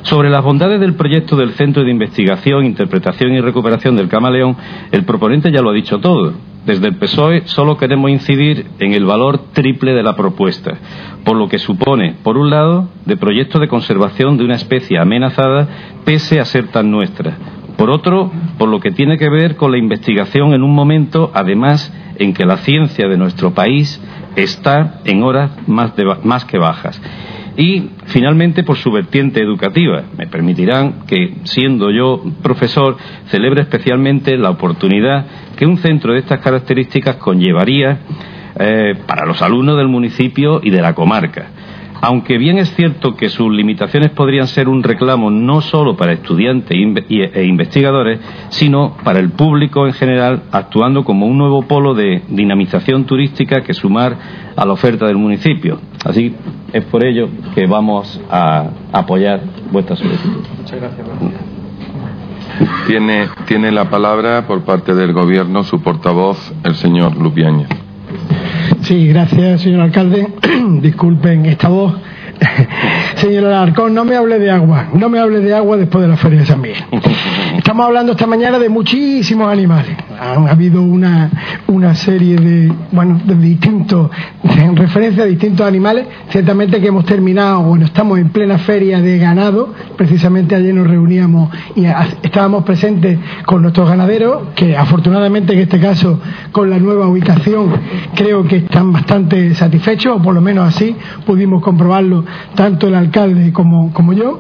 Sobre 0.03 0.31
las 0.31 0.45
bondades 0.45 0.81
del 0.81 0.95
proyecto 0.95 1.37
del 1.37 1.55
Centro 1.55 1.85
de 1.85 1.91
Investigación, 1.91 2.65
Interpretación 2.65 3.33
y 3.33 3.41
Recuperación 3.41 3.97
del 3.97 4.09
Camaleón, 4.09 4.57
el 4.93 5.05
proponente 5.05 5.51
ya 5.51 5.61
lo 5.61 5.71
ha 5.71 5.75
dicho 5.75 5.99
todo. 5.99 6.33
Desde 6.65 6.89
el 6.89 6.97
PSOE 6.97 7.43
solo 7.47 7.77
queremos 7.77 8.11
incidir 8.11 8.67
en 8.81 8.93
el 8.93 9.05
valor 9.05 9.39
triple 9.53 9.95
de 9.95 10.03
la 10.03 10.17
propuesta, 10.17 10.79
por 11.25 11.37
lo 11.37 11.49
que 11.49 11.59
supone, 11.59 12.17
por 12.23 12.37
un 12.37 12.51
lado, 12.51 12.89
de 13.05 13.17
proyecto 13.17 13.59
de 13.59 13.69
conservación 13.69 14.37
de 14.37 14.45
una 14.45 14.57
especie 14.57 14.99
amenazada 14.99 15.69
pese 16.05 16.41
a 16.41 16.45
ser 16.45 16.69
tan 16.69 16.91
nuestra. 16.91 17.37
Por 17.77 17.91
otro, 17.91 18.33
por 18.59 18.69
lo 18.69 18.81
que 18.81 18.91
tiene 18.91 19.19
que 19.19 19.29
ver 19.29 19.57
con 19.57 19.71
la 19.71 19.79
investigación 19.79 20.55
en 20.55 20.63
un 20.63 20.75
momento, 20.75 21.31
además, 21.35 21.93
en 22.19 22.33
que 22.33 22.45
la 22.45 22.59
ciencia 22.59 23.09
de 23.09 23.17
nuestro 23.17 23.53
país 23.53 24.01
está 24.37 25.01
en 25.05 25.23
horas 25.23 25.51
más, 25.67 26.45
que 26.45 26.59
bajas 26.59 27.01
y 27.57 27.91
finalmente 28.07 28.65
por 28.65 28.77
su 28.77 28.91
vertiente 28.93 29.41
educativa. 29.41 30.03
Me 30.19 30.27
permitirán 30.27 31.07
que, 31.07 31.37
siendo 31.45 31.91
yo 31.91 32.23
profesor, 32.43 32.99
celebre 33.29 33.63
especialmente 33.63 34.37
la 34.37 34.51
oportunidad 34.51 35.27
que 35.57 35.65
un 35.65 35.79
centro 35.79 36.13
de 36.13 36.19
estas 36.19 36.41
características 36.41 37.17
conllevaría 37.17 38.01
eh, 38.59 38.95
para 39.07 39.25
los 39.25 39.41
alumnos 39.41 39.77
del 39.79 39.89
municipio 39.89 40.61
y 40.63 40.71
de 40.71 40.83
la 40.83 40.95
comarca. 40.95 41.49
Aunque 42.01 42.39
bien 42.39 42.59
es 42.59 42.75
cierto 42.75 43.17
que 43.17 43.29
sus 43.29 43.51
limitaciones 43.53 44.11
podrían 44.11 44.47
ser 44.47 44.69
un 44.69 44.83
reclamo 44.83 45.31
no 45.31 45.61
solo 45.61 45.97
para 45.97 46.13
estudiantes 46.13 46.77
e 46.77 47.45
investigadores, 47.45 48.21
sino 48.51 48.97
para 49.05 49.19
el 49.19 49.31
público 49.31 49.87
en 49.87 49.93
general, 49.93 50.43
actuando 50.53 51.05
como 51.05 51.27
un 51.27 51.39
nuevo 51.39 51.63
polo 51.63 51.95
de 51.95 52.23
dinamización 52.29 53.05
turística 53.05 53.63
que 53.63 53.75
sumar 53.75 54.17
a 54.57 54.65
la 54.65 54.73
oferta 54.73 55.07
del 55.07 55.17
municipio. 55.17 55.81
Así 56.05 56.35
es 56.73 56.85
por 56.85 57.05
ello 57.05 57.29
que 57.55 57.67
vamos 57.67 58.21
a 58.31 58.69
apoyar 58.93 59.41
vuestra 59.71 59.97
solicitud. 59.97 60.43
Muchas 60.59 60.81
gracias. 60.81 61.07
Tiene, 62.87 63.29
tiene 63.47 63.71
la 63.71 63.91
palabra 63.91 64.47
por 64.47 64.63
parte 64.63 64.95
del 64.95 65.13
Gobierno 65.13 65.63
su 65.65 65.83
portavoz, 65.83 66.55
el 66.65 66.75
señor 66.75 67.17
Lupiáñez. 67.17 67.86
Sí, 68.87 69.09
gracias, 69.09 69.63
señor 69.63 69.81
alcalde. 69.81 70.29
Disculpen 70.81 71.45
esta 71.47 71.69
voz. 71.69 71.93
Señor 73.17 73.47
Alarcón, 73.47 73.95
no 73.95 74.05
me 74.05 74.15
hable 74.15 74.39
de 74.39 74.51
agua, 74.51 74.89
no 74.93 75.09
me 75.09 75.19
hable 75.19 75.41
de 75.41 75.55
agua 75.55 75.79
después 75.79 76.03
de 76.03 76.09
la 76.09 76.19
Feria 76.19 76.41
de 76.41 76.47
San 76.47 76.61
Miguel. 76.61 76.85
Estamos 77.57 77.87
hablando 77.87 78.13
esta 78.13 78.27
mañana 78.27 78.59
de 78.59 78.69
muchísimos 78.69 79.51
animales. 79.51 79.97
Ha 80.21 80.35
habido 80.51 80.83
una, 80.83 81.31
una 81.67 81.95
serie 81.95 82.37
de, 82.37 82.73
bueno, 82.93 83.21
de 83.25 83.35
distintos, 83.35 84.11
en 84.45 84.77
referencia 84.77 85.25
a 85.25 85.27
distintos 85.27 85.67
animales. 85.67 86.07
Ciertamente 86.29 86.81
que 86.81 86.89
hemos 86.89 87.05
terminado, 87.07 87.63
bueno, 87.63 87.87
estamos 87.87 88.19
en 88.19 88.29
plena 88.29 88.59
feria 88.59 89.01
de 89.01 89.19
ganado. 89.19 89.75
Precisamente 89.97 90.55
ayer 90.55 90.75
nos 90.75 90.87
reuníamos 90.87 91.51
y 91.75 91.87
estábamos 91.87 92.65
presentes 92.65 93.19
con 93.47 93.63
nuestros 93.63 93.89
ganaderos, 93.89 94.49
que 94.55 94.77
afortunadamente 94.77 95.55
en 95.55 95.61
este 95.61 95.81
caso, 95.81 96.21
con 96.53 96.69
la 96.69 96.79
nueva 96.79 97.09
ubicación, 97.09 97.73
creo 98.15 98.45
que 98.45 98.57
están 98.57 98.93
bastante 98.93 99.55
satisfechos, 99.55 100.19
o 100.19 100.23
por 100.23 100.35
lo 100.35 100.41
menos 100.41 100.69
así 100.69 100.95
pudimos 101.25 101.63
comprobarlo 101.63 102.25
tanto 102.55 102.89
el 102.89 102.95
alcalde 103.07 103.53
como, 103.53 103.93
como 103.93 104.13
yo 104.13 104.39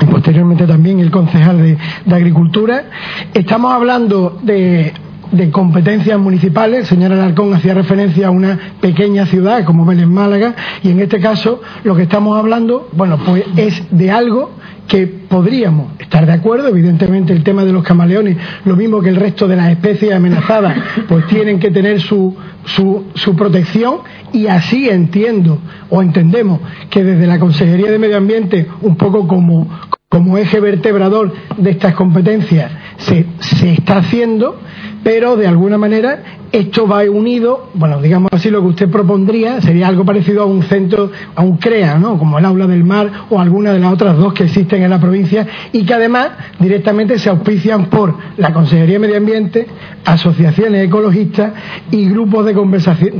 y 0.00 0.04
posteriormente 0.06 0.66
también 0.66 0.98
el 1.00 1.10
concejal 1.10 1.58
de, 1.58 2.14
Agricultura. 2.14 2.84
Estamos 3.32 3.72
hablando 3.72 4.38
de 4.42 4.92
de 5.32 5.50
competencias 5.50 6.18
municipales. 6.18 6.80
El 6.80 6.86
señor 6.86 7.12
Alarcón 7.12 7.52
hacía 7.54 7.74
referencia 7.74 8.28
a 8.28 8.30
una 8.30 8.58
pequeña 8.80 9.26
ciudad 9.26 9.64
como 9.64 9.84
Vélez 9.84 10.06
Málaga 10.06 10.54
y 10.82 10.90
en 10.90 11.00
este 11.00 11.18
caso 11.18 11.60
lo 11.82 11.96
que 11.96 12.02
estamos 12.02 12.38
hablando, 12.38 12.88
bueno, 12.92 13.18
pues 13.24 13.44
es 13.56 13.82
de 13.90 14.10
algo 14.12 14.52
que 14.88 15.06
podríamos 15.06 15.92
estar 15.98 16.26
de 16.26 16.32
acuerdo, 16.32 16.68
evidentemente 16.68 17.32
el 17.32 17.42
tema 17.42 17.64
de 17.64 17.72
los 17.72 17.82
camaleones, 17.82 18.36
lo 18.64 18.76
mismo 18.76 19.00
que 19.00 19.08
el 19.08 19.16
resto 19.16 19.48
de 19.48 19.56
las 19.56 19.70
especies 19.70 20.12
amenazadas, 20.12 20.76
pues 21.08 21.26
tienen 21.26 21.58
que 21.58 21.70
tener 21.70 22.00
su, 22.00 22.36
su, 22.64 23.04
su 23.14 23.34
protección. 23.34 23.98
Y 24.32 24.46
así 24.46 24.88
entiendo 24.88 25.58
o 25.90 26.02
entendemos 26.02 26.60
que 26.90 27.04
desde 27.04 27.26
la 27.26 27.38
Consejería 27.38 27.90
de 27.90 27.98
Medio 27.98 28.16
Ambiente, 28.16 28.66
un 28.82 28.96
poco 28.96 29.26
como, 29.26 29.68
como 30.08 30.38
eje 30.38 30.60
vertebrador 30.60 31.32
de 31.56 31.70
estas 31.70 31.94
competencias, 31.94 32.70
se, 32.98 33.26
se 33.38 33.72
está 33.72 33.98
haciendo, 33.98 34.60
pero 35.04 35.36
de 35.36 35.46
alguna 35.46 35.78
manera 35.78 36.22
esto 36.50 36.86
va 36.86 37.02
unido, 37.02 37.68
bueno, 37.74 38.00
digamos 38.00 38.30
así, 38.32 38.48
lo 38.48 38.60
que 38.62 38.68
usted 38.68 38.88
propondría 38.88 39.60
sería 39.60 39.88
algo 39.88 40.04
parecido 40.04 40.42
a 40.42 40.46
un 40.46 40.62
centro, 40.62 41.10
a 41.34 41.42
un 41.42 41.58
CREA, 41.58 41.98
¿no? 41.98 42.16
Como 42.16 42.38
el 42.38 42.44
Aula 42.44 42.66
del 42.66 42.84
Mar 42.84 43.10
o 43.28 43.40
alguna 43.40 43.72
de 43.72 43.80
las 43.80 43.92
otras 43.92 44.16
dos 44.16 44.32
que 44.32 44.44
existen 44.44 44.82
en 44.82 44.90
la 44.90 45.00
provincia 45.00 45.46
y 45.72 45.84
que 45.84 45.94
además 45.94 46.30
directamente 46.60 47.18
se 47.18 47.28
auspician 47.28 47.86
por 47.86 48.14
la 48.36 48.52
Consejería 48.52 48.94
de 48.94 48.98
Medio 49.00 49.16
Ambiente, 49.16 49.66
asociaciones 50.04 50.86
ecologistas 50.86 51.52
y 51.90 52.08
grupos 52.08 52.46
de 52.46 52.54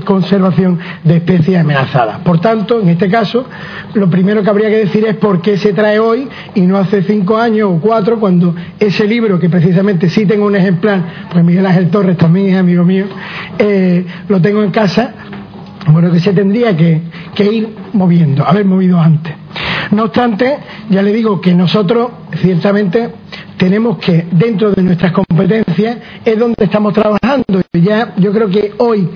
conservación 0.04 0.78
de 1.02 1.16
especies 1.16 1.58
amenazadas. 1.58 2.20
Por 2.20 2.40
tanto, 2.40 2.80
en 2.80 2.88
este 2.88 3.10
caso, 3.10 3.46
lo 3.94 4.08
primero 4.08 4.44
que 4.44 4.50
habría 4.50 4.68
que 4.68 4.78
decir 4.78 5.04
es 5.06 5.16
por 5.16 5.42
qué 5.42 5.56
se 5.56 5.72
trae 5.72 5.98
hoy 5.98 6.28
y 6.54 6.60
no 6.60 6.78
hace 6.78 7.02
cinco 7.02 7.36
años 7.36 7.68
o 7.72 7.80
cuatro, 7.80 8.20
cuando 8.20 8.54
ese 8.78 9.08
libro, 9.08 9.40
que 9.40 9.50
precisamente 9.50 10.08
sí 10.08 10.24
tengo 10.24 10.46
un 10.46 10.54
ejemplar, 10.54 11.02
pues 11.32 11.44
Miguel 11.44 11.66
Ángel 11.66 11.73
Torres 11.90 12.16
también 12.16 12.50
es 12.50 12.56
amigo 12.56 12.84
mío, 12.84 13.06
eh, 13.58 14.04
lo 14.28 14.40
tengo 14.40 14.62
en 14.62 14.70
casa, 14.70 15.12
bueno, 15.88 16.10
que 16.10 16.20
se 16.20 16.32
tendría 16.32 16.76
que, 16.76 17.00
ir 17.38 17.68
moviendo, 17.92 18.44
haber 18.44 18.64
movido 18.64 19.00
antes. 19.00 19.34
No 19.90 20.04
obstante, 20.04 20.58
ya 20.88 21.02
le 21.02 21.12
digo 21.12 21.40
que 21.40 21.54
nosotros, 21.54 22.10
ciertamente, 22.36 23.10
tenemos 23.56 23.98
que, 23.98 24.26
dentro 24.30 24.72
de 24.72 24.82
nuestras 24.82 25.12
competencias, 25.12 25.98
es 26.24 26.38
donde 26.38 26.64
estamos 26.64 26.92
trabajando. 26.94 27.62
Ya, 27.72 28.14
yo 28.16 28.32
creo 28.32 28.48
que 28.48 28.72
hoy, 28.78 29.08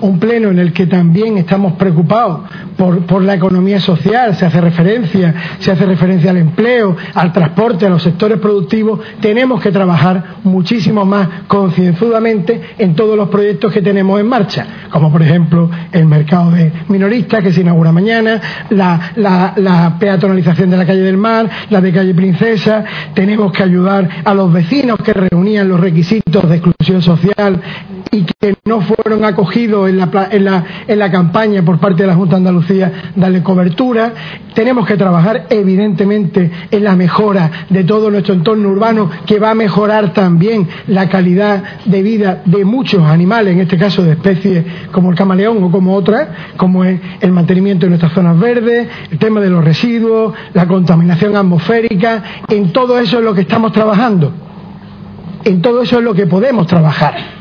un 0.00 0.18
pleno 0.18 0.50
en 0.50 0.58
el 0.58 0.72
que 0.72 0.86
también 0.86 1.38
estamos 1.38 1.74
preocupados 1.74 2.40
por, 2.76 3.22
la 3.22 3.34
economía 3.34 3.80
social, 3.80 4.36
se 4.36 4.46
hace 4.46 4.60
referencia, 4.60 5.34
se 5.58 5.72
hace 5.72 5.86
referencia 5.86 6.30
al 6.30 6.36
empleo, 6.36 6.96
al 7.14 7.32
transporte, 7.32 7.86
a 7.86 7.88
los 7.88 8.02
sectores 8.02 8.38
productivos, 8.38 9.00
tenemos 9.20 9.60
que 9.60 9.72
trabajar 9.72 10.36
muchísimo 10.44 11.04
más 11.04 11.28
concienzudamente 11.48 12.60
en 12.78 12.94
todos 12.94 13.16
los 13.16 13.28
proyectos 13.28 13.72
que 13.72 13.82
tenemos 13.82 14.20
en 14.20 14.28
marcha, 14.28 14.66
como 14.90 15.10
por 15.10 15.22
ejemplo 15.22 15.70
el 15.92 16.06
mercado 16.06 16.50
de 16.50 16.70
minoristas 16.88 17.42
que 17.42 17.52
se 17.52 17.62
inaugura 17.62 17.92
mañana, 17.92 18.40
la, 18.70 19.12
la 19.16 19.96
peatonalización 19.98 20.70
de 20.70 20.76
la 20.76 20.86
calle 20.86 21.00
del 21.00 21.16
Mar, 21.16 21.48
la 21.70 21.80
de 21.80 21.92
calle 21.92 22.14
Princesa, 22.14 22.84
tenemos 23.14 23.52
que 23.52 23.62
ayudar 23.62 24.08
a 24.24 24.34
los 24.34 24.52
vecinos 24.52 24.98
que 25.02 25.12
reunían 25.12 25.68
los 25.68 25.80
requisitos 25.80 26.48
de 26.48 26.56
exclusión 26.56 27.02
social 27.02 27.60
y 28.10 28.24
que 28.24 28.56
no 28.64 28.80
fueron 28.80 29.24
acogidos 29.24 29.85
en 29.88 30.98
la, 30.98 31.10
campaña 31.10 31.62
por 31.62 31.78
parte 31.78 32.02
de 32.02 32.08
la 32.08 32.14
Junta 32.14 32.36
de 32.36 32.40
Andalucía, 32.40 32.92
darle 33.14 33.42
cobertura. 33.42 34.12
Tenemos 34.54 34.86
que 34.86 34.96
trabajar, 34.96 35.46
evidentemente, 35.50 36.50
en 36.70 36.84
la 36.84 36.96
mejora 36.96 37.50
de 37.68 37.84
todo 37.84 38.10
nuestro 38.10 38.34
entorno 38.34 38.68
urbano, 38.68 39.10
que 39.26 39.38
va 39.38 39.50
a 39.50 39.54
mejorar 39.54 40.12
también 40.12 40.68
la 40.88 41.08
calidad 41.08 41.62
de 41.84 42.02
vida 42.02 42.42
de 42.44 42.64
muchos 42.64 43.02
animales, 43.02 43.54
en 43.54 43.60
este 43.60 43.76
caso 43.76 44.02
de 44.02 44.12
especies 44.12 44.64
como 44.92 45.10
el 45.10 45.16
camaleón 45.16 45.62
o 45.62 45.70
como 45.70 45.94
otras, 45.94 46.28
como 46.56 46.84
es 46.84 47.00
el 47.20 47.32
mantenimiento 47.32 47.86
de 47.86 47.90
nuestras 47.90 48.12
zonas 48.12 48.38
verdes, 48.38 48.88
el 49.10 49.18
tema 49.18 49.40
de 49.40 49.50
los 49.50 49.64
residuos, 49.64 50.34
la 50.54 50.66
contaminación 50.66 51.36
atmosférica. 51.36 52.22
En 52.48 52.72
todo 52.72 52.98
eso 52.98 53.18
es 53.18 53.24
lo 53.24 53.34
que 53.34 53.42
estamos 53.42 53.72
trabajando. 53.72 54.32
En 55.44 55.62
todo 55.62 55.82
eso 55.82 55.98
es 55.98 56.04
lo 56.04 56.14
que 56.14 56.26
podemos 56.26 56.66
trabajar 56.66 57.36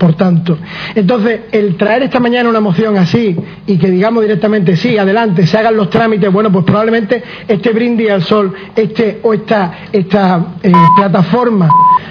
por 0.00 0.14
tanto. 0.14 0.56
Entonces, 0.94 1.40
el 1.52 1.76
traer 1.76 2.04
esta 2.04 2.20
mañana 2.20 2.48
una 2.48 2.60
moción 2.60 2.96
así 2.96 3.36
y 3.66 3.76
que 3.76 3.90
digamos 3.90 4.22
directamente 4.22 4.74
sí, 4.74 4.96
adelante, 4.96 5.46
se 5.46 5.58
hagan 5.58 5.76
los 5.76 5.90
trámites, 5.90 6.32
bueno, 6.32 6.50
pues 6.50 6.64
probablemente 6.64 7.22
este 7.46 7.70
brindis 7.70 8.10
al 8.10 8.22
sol, 8.22 8.54
este 8.74 9.20
o 9.22 9.34
esta, 9.34 9.88
esta 9.92 10.54
eh, 10.62 10.72
plataforma 10.96 11.68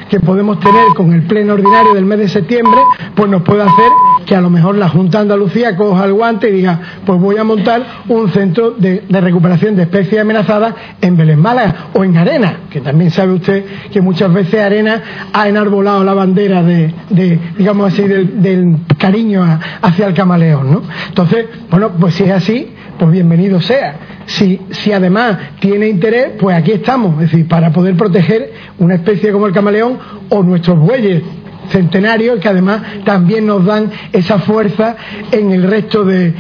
que 0.07 0.19
podemos 0.19 0.59
tener 0.59 0.85
con 0.95 1.13
el 1.13 1.23
pleno 1.23 1.53
ordinario 1.53 1.95
del 1.95 2.05
mes 2.05 2.19
de 2.19 2.29
septiembre, 2.29 2.79
pues 3.15 3.27
nos 3.27 3.41
puede 3.41 3.63
hacer 3.63 3.91
que 4.25 4.35
a 4.35 4.41
lo 4.41 4.51
mejor 4.51 4.75
la 4.75 4.89
Junta 4.89 5.17
de 5.17 5.21
Andalucía 5.23 5.75
coja 5.75 6.05
el 6.05 6.13
guante 6.13 6.49
y 6.49 6.51
diga, 6.51 6.79
pues 7.05 7.19
voy 7.19 7.37
a 7.37 7.43
montar 7.43 7.83
un 8.07 8.29
centro 8.29 8.71
de, 8.71 9.03
recuperación 9.09 9.75
de 9.75 9.83
especies 9.83 10.21
amenazadas 10.21 10.75
en 11.01 11.17
Belén 11.17 11.39
Málaga 11.39 11.89
o 11.93 12.03
en 12.03 12.15
Arena, 12.17 12.59
que 12.69 12.81
también 12.81 13.09
sabe 13.09 13.33
usted 13.33 13.65
que 13.91 14.01
muchas 14.01 14.31
veces 14.31 14.61
Arena 14.61 15.01
ha 15.33 15.47
enarbolado 15.47 16.03
la 16.03 16.13
bandera 16.13 16.61
de, 16.61 16.93
de 17.09 17.39
digamos, 17.57 17.78
así, 17.85 18.03
del, 18.03 18.77
cariño 18.97 19.43
hacia 19.81 20.07
el 20.07 20.13
camaleón, 20.13 20.71
¿no? 20.71 20.81
Entonces, 21.07 21.45
bueno, 21.69 21.91
pues 21.99 22.15
si 22.15 22.23
es 22.23 22.31
así, 22.31 22.73
pues 22.97 23.11
bienvenido 23.11 23.61
sea. 23.61 23.95
Si, 24.25 24.59
si 24.71 24.91
además 24.91 25.37
tiene 25.59 25.87
interés, 25.87 26.31
pues 26.39 26.55
aquí 26.55 26.71
estamos, 26.71 27.13
es 27.15 27.31
decir, 27.31 27.47
para 27.47 27.71
poder 27.71 27.95
proteger 27.95 28.51
una 28.77 28.95
especie 28.95 29.31
como 29.31 29.47
el 29.47 29.53
camaleón 29.53 29.97
o 30.29 30.43
nuestros 30.43 30.77
bueyes 30.79 31.23
centenarios 31.69 32.39
que 32.39 32.47
además 32.47 32.81
también 33.05 33.45
nos 33.45 33.65
dan 33.65 33.91
esa 34.11 34.39
fuerza 34.39 34.95
en 35.31 35.51
el 35.51 35.63
resto 35.63 36.03
de, 36.03 36.33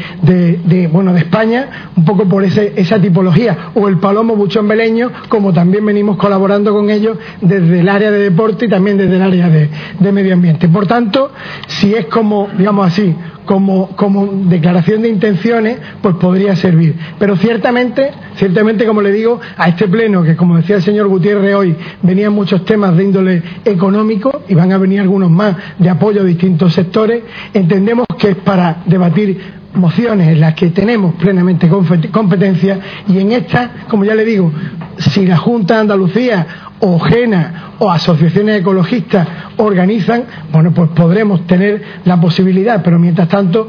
bueno 0.91 1.13
de 1.13 1.19
España 1.19 1.89
un 1.95 2.05
poco 2.05 2.25
por 2.25 2.43
ese, 2.43 2.73
esa 2.75 2.99
tipología. 2.99 3.71
O 3.75 3.87
el 3.87 3.97
palomo 3.97 4.35
buchón 4.35 4.67
beleño 4.67 5.11
como 5.27 5.53
también 5.53 5.85
venimos 5.85 6.17
colaborando 6.17 6.73
con 6.73 6.89
ellos 6.89 7.17
desde 7.41 7.79
el 7.79 7.89
área 7.89 8.11
de 8.11 8.19
deporte 8.19 8.65
y 8.65 8.69
también 8.69 8.97
desde 8.97 9.15
el 9.15 9.21
área 9.21 9.49
de, 9.49 9.69
de 9.99 10.11
medio 10.11 10.33
ambiente. 10.33 10.67
Por 10.67 10.87
tanto 10.87 11.31
si 11.67 11.93
es 11.93 12.05
como 12.07 12.49
digamos 12.57 12.87
así 12.87 13.15
como, 13.49 13.87
como 13.95 14.27
declaración 14.47 15.01
de 15.01 15.09
intenciones, 15.09 15.79
pues 16.03 16.17
podría 16.17 16.55
servir. 16.55 16.95
Pero 17.17 17.35
ciertamente, 17.35 18.11
ciertamente, 18.35 18.85
como 18.85 19.01
le 19.01 19.11
digo, 19.11 19.39
a 19.57 19.69
este 19.69 19.87
pleno, 19.87 20.21
que 20.21 20.35
como 20.35 20.57
decía 20.57 20.75
el 20.75 20.83
señor 20.83 21.07
Gutiérrez 21.07 21.55
hoy, 21.55 21.75
venían 22.03 22.31
muchos 22.31 22.63
temas 22.63 22.95
de 22.95 23.05
índole 23.05 23.41
económico 23.65 24.43
y 24.47 24.53
van 24.53 24.71
a 24.71 24.77
venir 24.77 24.99
algunos 25.01 25.31
más 25.31 25.55
de 25.79 25.89
apoyo 25.89 26.21
a 26.21 26.25
distintos 26.25 26.75
sectores, 26.75 27.23
entendemos 27.51 28.05
que 28.19 28.29
es 28.29 28.35
para 28.35 28.83
debatir 28.85 29.58
mociones 29.73 30.29
en 30.29 30.39
las 30.39 30.55
que 30.55 30.67
tenemos 30.67 31.15
plenamente 31.15 31.69
competencia 32.11 32.79
y 33.07 33.19
en 33.19 33.31
esta, 33.31 33.71
como 33.87 34.03
ya 34.03 34.15
le 34.15 34.25
digo, 34.25 34.51
si 34.97 35.25
la 35.25 35.37
Junta 35.37 35.75
de 35.75 35.81
Andalucía 35.81 36.47
o 36.79 36.99
GENA 36.99 37.73
o 37.79 37.91
asociaciones 37.91 38.61
ecologistas 38.61 39.27
organizan, 39.57 40.23
bueno, 40.51 40.71
pues 40.71 40.89
podremos 40.91 41.45
tener 41.45 41.83
la 42.05 42.19
posibilidad, 42.19 42.81
pero 42.83 42.99
mientras 42.99 43.27
tanto 43.27 43.67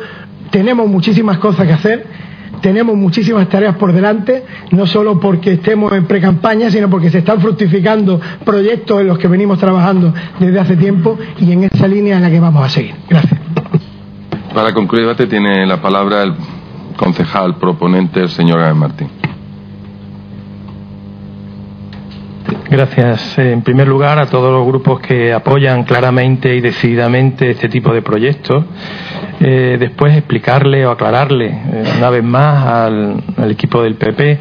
tenemos 0.50 0.88
muchísimas 0.88 1.38
cosas 1.38 1.66
que 1.66 1.72
hacer, 1.72 2.06
tenemos 2.60 2.96
muchísimas 2.96 3.48
tareas 3.48 3.76
por 3.76 3.92
delante, 3.92 4.44
no 4.72 4.86
solo 4.86 5.18
porque 5.18 5.54
estemos 5.54 5.92
en 5.92 6.04
pre-campaña, 6.04 6.70
sino 6.70 6.90
porque 6.90 7.10
se 7.10 7.18
están 7.18 7.40
fructificando 7.40 8.20
proyectos 8.44 9.00
en 9.00 9.06
los 9.06 9.18
que 9.18 9.28
venimos 9.28 9.58
trabajando 9.58 10.12
desde 10.38 10.60
hace 10.60 10.76
tiempo 10.76 11.18
y 11.38 11.52
en 11.52 11.64
esa 11.64 11.88
línea 11.88 12.16
en 12.16 12.22
la 12.22 12.30
que 12.30 12.40
vamos 12.40 12.64
a 12.64 12.68
seguir. 12.68 12.94
Gracias. 13.08 13.49
Para 14.54 14.74
concluir 14.74 15.02
el 15.02 15.08
debate 15.08 15.26
tiene 15.28 15.64
la 15.64 15.80
palabra 15.80 16.24
el 16.24 16.34
concejal 16.96 17.56
proponente, 17.56 18.20
el 18.20 18.30
señor 18.30 18.74
Martín. 18.74 19.08
Gracias. 22.68 23.38
En 23.38 23.62
primer 23.62 23.86
lugar, 23.88 24.18
a 24.18 24.26
todos 24.26 24.52
los 24.52 24.66
grupos 24.66 25.00
que 25.00 25.32
apoyan 25.32 25.84
claramente 25.84 26.54
y 26.54 26.60
decididamente 26.60 27.50
este 27.50 27.68
tipo 27.68 27.92
de 27.92 28.02
proyectos. 28.02 28.64
Eh, 29.40 29.76
después, 29.78 30.16
explicarle 30.16 30.84
o 30.86 30.90
aclararle 30.90 31.46
eh, 31.46 31.84
una 31.98 32.10
vez 32.10 32.22
más 32.22 32.66
al, 32.66 33.24
al, 33.36 33.50
equipo 33.50 33.82
del 33.82 33.94
PP 33.94 34.38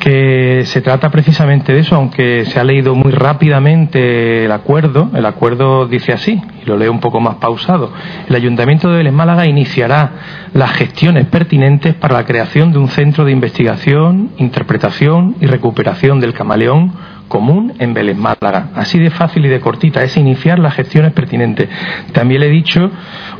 que 0.00 0.62
se 0.64 0.80
trata 0.80 1.10
precisamente 1.10 1.74
de 1.74 1.80
eso, 1.80 1.94
aunque 1.94 2.46
se 2.46 2.58
ha 2.58 2.64
leído 2.64 2.94
muy 2.94 3.12
rápidamente 3.12 4.46
el 4.46 4.50
acuerdo. 4.50 5.10
El 5.14 5.26
acuerdo 5.26 5.86
dice 5.86 6.12
así, 6.12 6.40
y 6.62 6.66
lo 6.66 6.78
leo 6.78 6.90
un 6.90 7.00
poco 7.00 7.20
más 7.20 7.34
pausado. 7.36 7.92
El 8.26 8.34
Ayuntamiento 8.34 8.90
de 8.90 8.96
Vélez 8.96 9.12
Málaga 9.12 9.44
iniciará 9.44 10.12
las 10.54 10.72
gestiones 10.72 11.26
pertinentes 11.26 11.94
para 11.94 12.14
la 12.14 12.24
creación 12.24 12.72
de 12.72 12.78
un 12.78 12.88
centro 12.88 13.26
de 13.26 13.32
investigación, 13.32 14.30
interpretación 14.38 15.36
y 15.38 15.46
recuperación 15.46 16.18
del 16.18 16.32
camaleón 16.32 16.94
común 17.28 17.74
en 17.78 17.92
Vélez 17.92 18.16
Málaga. 18.16 18.70
Así 18.74 18.98
de 18.98 19.10
fácil 19.10 19.44
y 19.44 19.48
de 19.48 19.60
cortita, 19.60 20.02
es 20.02 20.16
iniciar 20.16 20.58
las 20.58 20.74
gestiones 20.74 21.12
pertinentes. 21.12 21.68
También 22.12 22.40
le 22.40 22.46
he 22.46 22.50
dicho, 22.50 22.90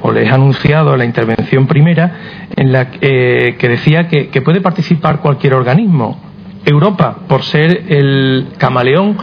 o 0.03 0.13
le 0.13 0.25
he 0.25 0.29
anunciado 0.29 0.93
en 0.93 0.99
la 0.99 1.05
intervención 1.07 1.67
primera, 1.67 2.49
en 2.55 2.71
la 2.71 2.89
eh, 3.01 3.57
que 3.59 3.69
decía 3.71 4.09
que 4.09 4.43
puede 4.43 4.61
participar 4.61 5.21
cualquier 5.21 5.55
organismo. 5.55 6.30
Europa, 6.65 7.19
por 7.29 7.43
ser 7.43 7.85
el 7.89 8.49
camaleón 8.59 9.17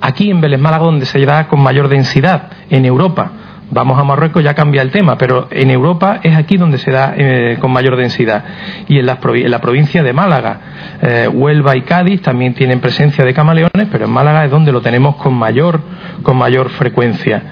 aquí 0.00 0.30
en 0.30 0.40
Vélez 0.40 0.60
Málaga 0.60 0.84
donde 0.84 1.06
se 1.06 1.24
da 1.24 1.48
con 1.48 1.60
mayor 1.60 1.88
densidad, 1.88 2.50
en 2.70 2.84
Europa 2.84 3.32
vamos 3.70 3.98
a 3.98 4.04
Marruecos 4.04 4.42
ya 4.42 4.54
cambia 4.54 4.82
el 4.82 4.90
tema, 4.90 5.16
pero 5.16 5.48
en 5.50 5.70
Europa 5.70 6.20
es 6.22 6.36
aquí 6.36 6.56
donde 6.56 6.78
se 6.78 6.90
da 6.90 7.14
eh, 7.16 7.56
con 7.60 7.72
mayor 7.72 7.96
densidad. 7.96 8.44
Y 8.88 8.98
en 8.98 9.06
la, 9.06 9.18
en 9.22 9.50
la 9.50 9.60
provincia 9.60 10.02
de 10.02 10.12
Málaga, 10.12 10.60
eh, 11.00 11.28
Huelva 11.28 11.76
y 11.76 11.82
Cádiz 11.82 12.20
también 12.22 12.54
tienen 12.54 12.80
presencia 12.80 13.24
de 13.24 13.32
camaleones, 13.32 13.88
pero 13.90 14.06
en 14.06 14.10
Málaga 14.10 14.44
es 14.44 14.50
donde 14.50 14.72
lo 14.72 14.80
tenemos 14.80 15.16
con 15.16 15.34
mayor, 15.34 15.80
con 16.22 16.36
mayor 16.36 16.70
frecuencia. 16.70 17.42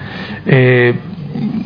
Eh, 0.47 0.94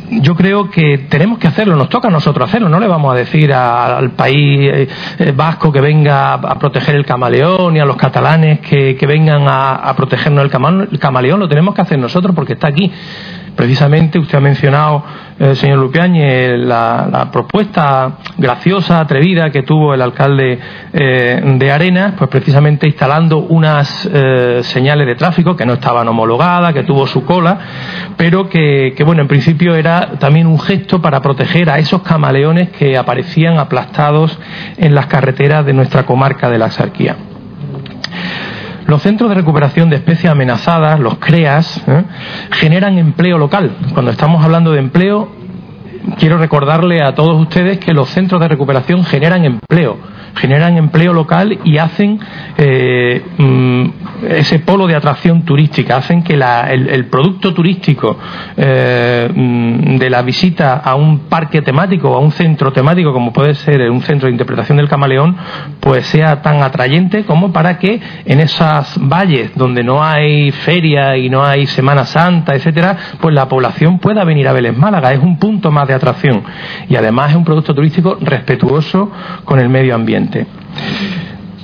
yo 0.09 0.35
creo 0.35 0.69
que 0.69 0.99
tenemos 1.09 1.39
que 1.39 1.47
hacerlo, 1.47 1.75
nos 1.75 1.89
toca 1.89 2.07
a 2.07 2.11
nosotros 2.11 2.47
hacerlo, 2.47 2.69
no 2.69 2.79
le 2.79 2.87
vamos 2.87 3.13
a 3.13 3.17
decir 3.17 3.53
al 3.53 4.11
país 4.11 4.87
vasco 5.35 5.71
que 5.71 5.81
venga 5.81 6.33
a 6.33 6.59
proteger 6.59 6.95
el 6.95 7.05
camaleón 7.05 7.75
y 7.75 7.79
a 7.79 7.85
los 7.85 7.95
catalanes 7.95 8.59
que, 8.59 8.97
vengan 9.07 9.43
a, 9.47 9.93
protegernos 9.95 10.45
el 10.45 10.99
camaleón, 10.99 11.39
lo 11.39 11.47
tenemos 11.47 11.75
que 11.75 11.81
hacer 11.81 11.99
nosotros 11.99 12.35
porque 12.35 12.53
está 12.53 12.67
aquí. 12.67 12.91
Precisamente 13.55 14.17
usted 14.17 14.37
ha 14.37 14.41
mencionado, 14.41 15.03
eh, 15.39 15.55
señor 15.55 15.77
Lupiáñez, 15.77 16.57
la, 16.57 17.29
propuesta 17.31 18.17
graciosa, 18.37 18.99
atrevida 18.99 19.51
que 19.51 19.61
tuvo 19.61 19.93
el 19.93 20.01
alcalde 20.01 20.59
eh, 20.91 21.41
de 21.43 21.71
Arenas, 21.71 22.13
pues 22.17 22.29
precisamente 22.29 22.87
instalando 22.87 23.39
unas 23.39 24.09
eh, 24.11 24.61
señales 24.63 25.05
de 25.05 25.15
tráfico 25.15 25.55
que 25.55 25.65
no 25.65 25.73
estaban 25.73 26.07
homologadas, 26.07 26.73
que 26.73 26.83
tuvo 26.83 27.05
su 27.05 27.23
cola, 27.25 27.59
pero 28.17 28.49
que, 28.49 28.95
bueno, 29.05 29.21
en 29.21 29.27
principio 29.27 29.75
era 29.75 30.13
también 30.19 30.47
un 30.47 30.59
gesto 30.59 31.01
para 31.01 31.21
proteger 31.21 31.69
a 31.69 31.77
esos 31.77 32.01
camaleones 32.01 32.69
que 32.69 32.97
aparecían 32.97 33.59
aplastados 33.59 34.39
en 34.77 34.95
las 34.95 35.05
carreteras 35.05 35.65
de 35.65 35.73
nuestra 35.73 36.05
comarca 36.05 36.49
de 36.49 36.57
la 36.57 36.65
Axarquía. 36.65 37.15
Los 38.85 39.01
centros 39.01 39.29
de 39.29 39.35
recuperación 39.35 39.89
de 39.89 39.97
especies 39.97 40.31
amenazadas, 40.31 40.99
los 40.99 41.17
CREAS, 41.17 41.83
¿eh? 41.87 42.03
generan 42.51 42.97
empleo 42.97 43.37
local. 43.37 43.71
Cuando 43.93 44.11
estamos 44.11 44.43
hablando 44.43 44.71
de 44.71 44.79
empleo, 44.79 45.29
quiero 46.17 46.37
recordarle 46.37 47.01
a 47.01 47.15
todos 47.15 47.41
ustedes 47.41 47.79
que 47.79 47.93
los 47.93 48.09
centros 48.09 48.41
de 48.41 48.47
recuperación 48.47 49.03
generan 49.05 49.45
empleo. 49.45 49.97
Generan 50.35 50.77
empleo 50.77 51.13
local 51.13 51.59
y 51.63 51.77
hacen 51.77 52.19
eh, 52.57 53.23
mm, 53.37 53.85
ese 54.29 54.59
polo 54.59 54.87
de 54.87 54.95
atracción 54.95 55.43
turística, 55.43 55.97
hacen 55.97 56.23
que 56.23 56.33
el, 56.33 57.05
producto 57.05 57.53
turístico 57.53 58.17
eh, 58.57 59.29
mm, 59.33 59.97
de 59.97 60.09
la 60.09 60.21
visita 60.21 60.75
a 60.77 60.95
un 60.95 61.19
parque 61.29 61.61
temático 61.61 62.09
o 62.09 62.15
a 62.15 62.19
un 62.19 62.31
centro 62.31 62.71
temático, 62.71 63.13
como 63.13 63.33
puede 63.33 63.53
ser 63.55 63.89
un 63.89 64.01
centro 64.01 64.27
de 64.27 64.31
interpretación 64.31 64.77
del 64.77 64.89
camaleón, 64.89 65.35
pues 65.79 66.07
sea 66.07 66.41
tan 66.41 66.61
atrayente 66.63 67.25
como 67.25 67.51
para 67.51 67.77
que 67.77 68.01
en 68.25 68.39
esas 68.39 68.97
valles 68.99 69.51
donde 69.55 69.83
no 69.83 70.03
hay 70.03 70.51
feria 70.51 71.17
y 71.17 71.29
no 71.29 71.43
hay 71.43 71.65
Semana 71.67 72.05
Santa, 72.05 72.55
etcétera, 72.55 72.97
pues 73.19 73.33
la 73.33 73.47
población 73.47 73.99
pueda 73.99 74.23
venir 74.23 74.47
a 74.47 74.53
Vélez 74.53 74.75
Málaga. 74.75 75.13
Es 75.13 75.19
un 75.19 75.37
punto 75.37 75.71
más 75.71 75.87
de 75.87 75.93
atracción 75.93 76.43
y 76.87 76.95
además 76.95 77.31
es 77.31 77.37
un 77.37 77.43
producto 77.43 77.73
turístico 77.73 78.17
respetuoso 78.21 79.11
con 79.45 79.59
el 79.59 79.69
medio 79.69 79.95
ambiente. 79.95 80.22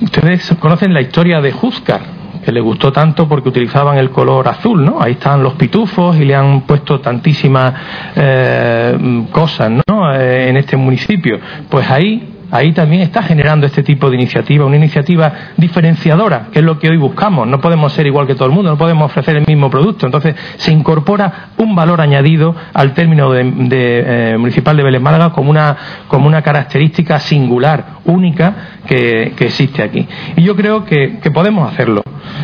Ustedes 0.00 0.54
conocen 0.58 0.94
la 0.94 1.00
historia 1.00 1.40
de 1.40 1.52
Júzcar, 1.52 2.00
que 2.44 2.52
le 2.52 2.60
gustó 2.60 2.90
tanto 2.92 3.28
porque 3.28 3.50
utilizaban 3.50 3.98
el 3.98 4.10
color 4.10 4.48
azul, 4.48 4.84
¿no? 4.84 5.00
Ahí 5.00 5.12
están 5.12 5.42
los 5.42 5.54
pitufos 5.54 6.16
y 6.16 6.24
le 6.24 6.34
han 6.34 6.62
puesto 6.62 7.00
tantísimas 7.00 7.74
eh, 8.16 9.26
cosas, 9.30 9.70
¿no? 9.86 10.14
Eh, 10.14 10.48
en 10.48 10.56
este 10.56 10.76
municipio. 10.76 11.38
Pues 11.68 11.90
ahí 11.90 12.39
ahí 12.50 12.72
también 12.72 13.02
está 13.02 13.22
generando 13.22 13.66
este 13.66 13.82
tipo 13.82 14.10
de 14.10 14.16
iniciativa, 14.16 14.64
una 14.64 14.76
iniciativa 14.76 15.32
diferenciadora, 15.56 16.48
que 16.52 16.60
es 16.60 16.64
lo 16.64 16.78
que 16.78 16.88
hoy 16.88 16.96
buscamos. 16.96 17.46
No 17.46 17.60
podemos 17.60 17.92
ser 17.92 18.06
igual 18.06 18.26
que 18.26 18.34
todo 18.34 18.46
el 18.46 18.52
mundo, 18.52 18.70
no 18.70 18.78
podemos 18.78 19.06
ofrecer 19.06 19.36
el 19.36 19.46
mismo 19.46 19.70
producto. 19.70 20.06
Entonces 20.06 20.34
se 20.56 20.72
incorpora 20.72 21.50
un 21.58 21.74
valor 21.74 22.00
añadido 22.00 22.54
al 22.72 22.94
término 22.94 23.30
de, 23.32 23.42
eh, 23.42 24.36
municipal 24.38 24.76
de 24.76 24.82
Vélez 24.82 25.00
Málaga 25.00 25.30
como 25.32 25.50
una, 25.50 26.42
característica 26.42 27.18
singular, 27.20 28.00
única, 28.04 28.54
que, 28.86 29.34
existe 29.40 29.82
aquí. 29.82 30.06
Y 30.36 30.42
yo 30.42 30.56
creo 30.56 30.84
que, 30.84 31.18
podemos 31.32 31.72
hacerlo. 31.72 32.02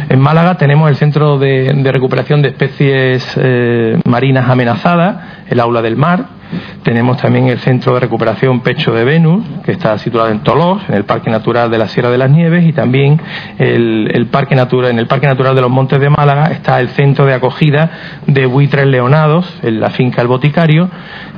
En 0.09 0.21
Málaga 0.21 0.57
tenemos 0.57 0.89
el 0.89 0.97
Centro 0.97 1.39
de, 1.39 1.73
Recuperación 1.93 2.43
de 2.43 2.49
Especies 2.49 3.35
eh, 3.37 3.99
Marinas 4.05 4.49
Amenazadas, 4.49 5.17
el 5.49 5.61
Aula 5.61 5.83
del 5.83 5.97
Mar, 5.97 6.36
tenemos 6.83 7.17
también 7.19 7.49
el 7.49 7.59
Centro 7.59 7.95
de 7.95 8.01
Recuperación 8.01 8.61
Pecho 8.61 8.93
de 8.93 9.05
Venus, 9.05 9.45
que 9.65 9.73
está 9.73 9.97
situado 9.99 10.29
en 10.29 10.41
Tolós, 10.41 10.83
en 10.89 10.95
el 10.95 11.05
Parque 11.05 11.31
Natural 11.31 11.71
de 11.71 11.79
la 11.79 11.89
Sierra 11.89 12.11
de 12.11 12.19
las 12.19 12.31
Nieves, 12.31 12.65
y 12.65 12.73
también 12.73 13.21
el, 13.59 14.29
Parque 14.31 14.55
Natural, 14.55 14.91
en 14.91 14.99
el 14.99 15.07
Parque 15.07 15.27
Natural 15.27 15.55
de 15.55 15.61
los 15.61 15.71
Montes 15.71 16.01
de 16.01 16.11
Málaga 16.11 16.47
está 16.47 16.81
el 16.81 16.89
Centro 16.91 17.27
de 17.27 17.35
Acogida 17.35 17.91
de 18.27 18.47
Buitres 18.47 18.87
Leonados, 18.87 19.53
en 19.63 19.81
la 19.81 19.91
finca 19.91 20.23
El 20.23 20.29
Boticario, 20.29 20.91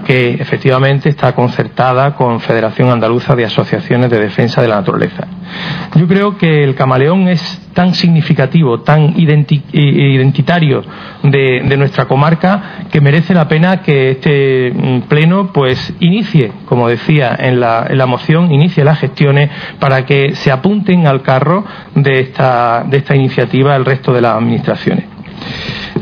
que 0.07 0.35
efectivamente 0.35 1.09
está 1.09 1.35
concertada 1.35 2.15
con 2.15 2.41
Federación 2.41 2.91
Andaluza 2.91 3.35
de 3.35 3.45
Asociaciones 3.45 4.11
de 4.11 4.19
Defensa 4.19 4.61
de 4.63 4.69
la 4.69 4.77
Naturaleza. 4.77 5.27
Yo 5.95 6.07
creo 6.07 6.37
que 6.37 6.63
el 6.65 6.75
camaleón 6.75 7.29
es 7.29 7.43
tan 7.75 7.95
significativo, 7.95 8.81
tan 8.81 9.15
identitario 9.17 10.83
de, 11.23 11.77
nuestra 11.77 12.07
comarca, 12.07 12.87
que 12.91 13.01
merece 13.01 13.35
la 13.35 13.49
pena 13.49 13.83
que 13.83 14.11
este 14.13 14.73
mm, 14.73 15.03
pleno 15.03 15.53
pues 15.53 15.95
inicie, 16.01 16.53
como 16.67 16.89
decía 16.89 17.37
en 17.39 17.61
la, 17.61 17.87
en 17.89 17.99
la 17.99 18.07
moción, 18.07 18.53
inicie 18.53 18.85
las 18.85 18.99
gestiones 18.99 19.51
para 19.79 20.05
que 20.05 20.35
se 20.35 20.51
apunten 20.51 21.07
al 21.07 21.23
carro 21.23 21.65
de 21.95 22.21
esta, 22.21 22.85
de 22.87 22.99
esta 22.99 23.17
iniciativa 23.17 23.77
el 23.77 23.85
resto 23.85 24.13
de 24.13 24.21
las 24.21 24.37
administraciones. 24.37 25.05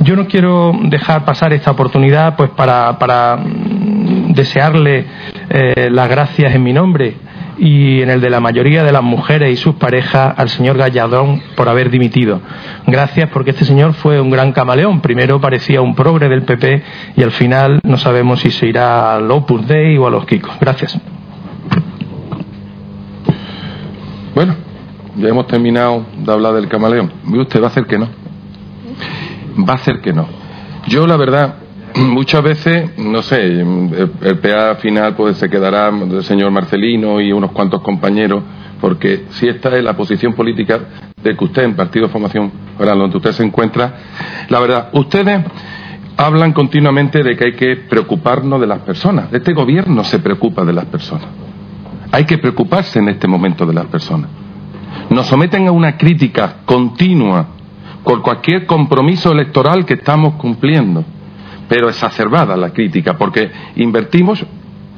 Yo 0.00 0.16
no 0.16 0.26
quiero 0.26 0.72
dejar 0.84 1.24
pasar 1.24 1.52
esta 1.52 1.70
oportunidad 1.70 2.36
pues 2.36 2.50
para, 2.50 2.98
para 2.98 3.36
mm, 3.36 4.32
desearle 4.32 5.06
eh, 5.48 5.88
las 5.90 6.08
gracias 6.08 6.54
en 6.54 6.62
mi 6.62 6.72
nombre 6.72 7.25
y 7.58 8.02
en 8.02 8.10
el 8.10 8.20
de 8.20 8.30
la 8.30 8.40
mayoría 8.40 8.84
de 8.84 8.92
las 8.92 9.02
mujeres 9.02 9.52
y 9.52 9.56
sus 9.56 9.76
parejas 9.76 10.34
al 10.36 10.48
señor 10.48 10.76
Galladón 10.76 11.42
por 11.54 11.68
haber 11.68 11.90
dimitido. 11.90 12.40
Gracias 12.86 13.30
porque 13.30 13.50
este 13.50 13.64
señor 13.64 13.94
fue 13.94 14.20
un 14.20 14.30
gran 14.30 14.52
camaleón. 14.52 15.00
Primero 15.00 15.40
parecía 15.40 15.80
un 15.80 15.94
progre 15.94 16.28
del 16.28 16.42
PP 16.42 16.82
y 17.16 17.22
al 17.22 17.32
final 17.32 17.80
no 17.82 17.96
sabemos 17.96 18.40
si 18.40 18.50
se 18.50 18.66
irá 18.66 19.14
al 19.14 19.30
Opus 19.30 19.66
Dei 19.66 19.96
o 19.96 20.06
a 20.06 20.10
los 20.10 20.26
Kikos. 20.26 20.58
Gracias. 20.60 20.98
Bueno, 24.34 24.54
ya 25.16 25.28
hemos 25.28 25.46
terminado 25.46 26.04
de 26.18 26.32
hablar 26.32 26.54
del 26.54 26.68
camaleón. 26.68 27.10
Usted 27.26 27.60
va 27.60 27.66
a 27.66 27.70
hacer 27.70 27.86
que 27.86 27.98
no. 27.98 28.08
Va 29.58 29.72
a 29.72 29.76
hacer 29.76 30.00
que 30.00 30.12
no. 30.12 30.28
Yo, 30.88 31.06
la 31.06 31.16
verdad, 31.16 31.54
muchas 32.08 32.42
veces, 32.42 32.98
no 32.98 33.22
sé, 33.22 33.60
el, 33.60 34.38
PA 34.42 34.76
final 34.76 35.14
pues 35.14 35.38
se 35.38 35.48
quedará 35.48 35.88
el 35.88 36.22
señor 36.24 36.50
Marcelino 36.50 37.20
y 37.20 37.32
unos 37.32 37.52
cuantos 37.52 37.80
compañeros, 37.80 38.42
porque 38.80 39.24
si 39.30 39.48
esta 39.48 39.76
es 39.76 39.82
la 39.82 39.96
posición 39.96 40.34
política 40.34 40.80
de 41.22 41.36
que 41.36 41.44
usted 41.44 41.64
en 41.64 41.74
Partido 41.74 42.06
de 42.06 42.12
Formación 42.12 42.52
Oral, 42.78 42.98
donde 42.98 43.16
usted 43.16 43.32
se 43.32 43.44
encuentra, 43.44 43.94
la 44.48 44.60
verdad, 44.60 44.90
ustedes 44.92 45.44
hablan 46.16 46.52
continuamente 46.52 47.22
de 47.22 47.36
que 47.36 47.44
hay 47.46 47.52
que 47.52 47.76
preocuparnos 47.76 48.60
de 48.60 48.66
las 48.66 48.80
personas. 48.80 49.32
Este 49.32 49.52
gobierno 49.52 50.04
se 50.04 50.18
preocupa 50.18 50.64
de 50.64 50.72
las 50.72 50.86
personas. 50.86 51.26
Hay 52.12 52.24
que 52.24 52.38
preocuparse 52.38 52.98
en 52.98 53.08
este 53.08 53.26
momento 53.26 53.66
de 53.66 53.74
las 53.74 53.86
personas. 53.86 54.30
Nos 55.10 55.26
someten 55.26 55.66
a 55.66 55.72
una 55.72 55.96
crítica 55.96 56.56
continua 56.64 57.48
por 58.04 58.22
cualquier 58.22 58.66
compromiso 58.66 59.32
electoral 59.32 59.84
que 59.84 59.94
estamos 59.94 60.34
cumpliendo 60.34 61.04
pero 61.68 61.88
exacerbada 61.88 62.56
la 62.56 62.70
crítica, 62.70 63.16
porque 63.16 63.50
invertimos 63.76 64.44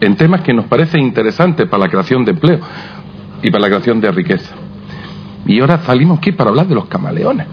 en 0.01 0.17
temas 0.17 0.43
que 0.43 0.53
nos 0.53 0.67
parecen 0.67 1.01
interesantes 1.01 1.69
para 1.69 1.85
la 1.85 1.89
creación 1.89 2.25
de 2.25 2.33
empleo 2.33 2.61
y 3.43 3.51
para 3.51 3.63
la 3.63 3.69
creación 3.69 4.01
de 4.01 4.11
riqueza. 4.13 4.55
Y 5.47 5.61
ahora 5.61 5.79
salimos 5.79 6.19
aquí 6.19 6.33
para 6.33 6.51
hablar 6.51 6.67
de 6.67 6.75
los 6.75 6.87
camaleones. 6.87 7.47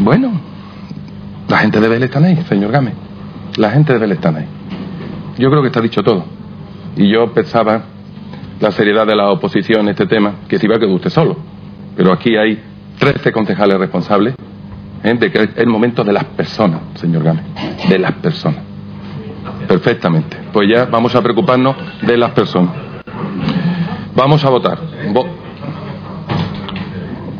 Bueno, 0.00 0.32
la 1.48 1.58
gente 1.58 1.80
de 1.80 1.88
Vélez 1.88 2.10
está 2.10 2.24
ahí, 2.26 2.36
señor 2.48 2.72
Gámez. 2.72 2.94
La 3.56 3.70
gente 3.70 3.92
de 3.92 3.98
Vélez 3.98 4.16
está 4.16 4.30
ahí. 4.30 4.46
Yo 5.38 5.50
creo 5.50 5.60
que 5.62 5.68
está 5.68 5.80
dicho 5.80 6.02
todo. 6.02 6.24
Y 6.96 7.12
yo 7.12 7.32
pensaba 7.32 7.82
la 8.60 8.70
seriedad 8.70 9.06
de 9.06 9.16
la 9.16 9.30
oposición 9.30 9.82
en 9.82 9.88
este 9.90 10.06
tema, 10.06 10.34
que 10.48 10.58
si 10.58 10.66
iba 10.66 10.76
a 10.76 10.78
quedar 10.78 10.94
usted 10.94 11.10
solo. 11.10 11.36
Pero 11.96 12.12
aquí 12.12 12.36
hay 12.36 12.62
13 12.98 13.32
concejales 13.32 13.78
responsables 13.78 14.34
¿eh? 15.02 15.14
de 15.14 15.30
que 15.30 15.42
es 15.42 15.50
el 15.56 15.66
momento 15.66 16.04
de 16.04 16.12
las 16.12 16.24
personas, 16.24 16.80
señor 16.94 17.24
Gámez, 17.24 17.44
de 17.88 17.98
las 17.98 18.12
personas. 18.12 18.60
Perfectamente. 19.66 20.36
Pues 20.52 20.68
ya 20.68 20.84
vamos 20.86 21.14
a 21.14 21.22
preocuparnos 21.22 21.76
de 22.02 22.16
las 22.16 22.30
personas. 22.30 22.74
Vamos 24.14 24.44
a 24.44 24.50
votar. 24.50 24.78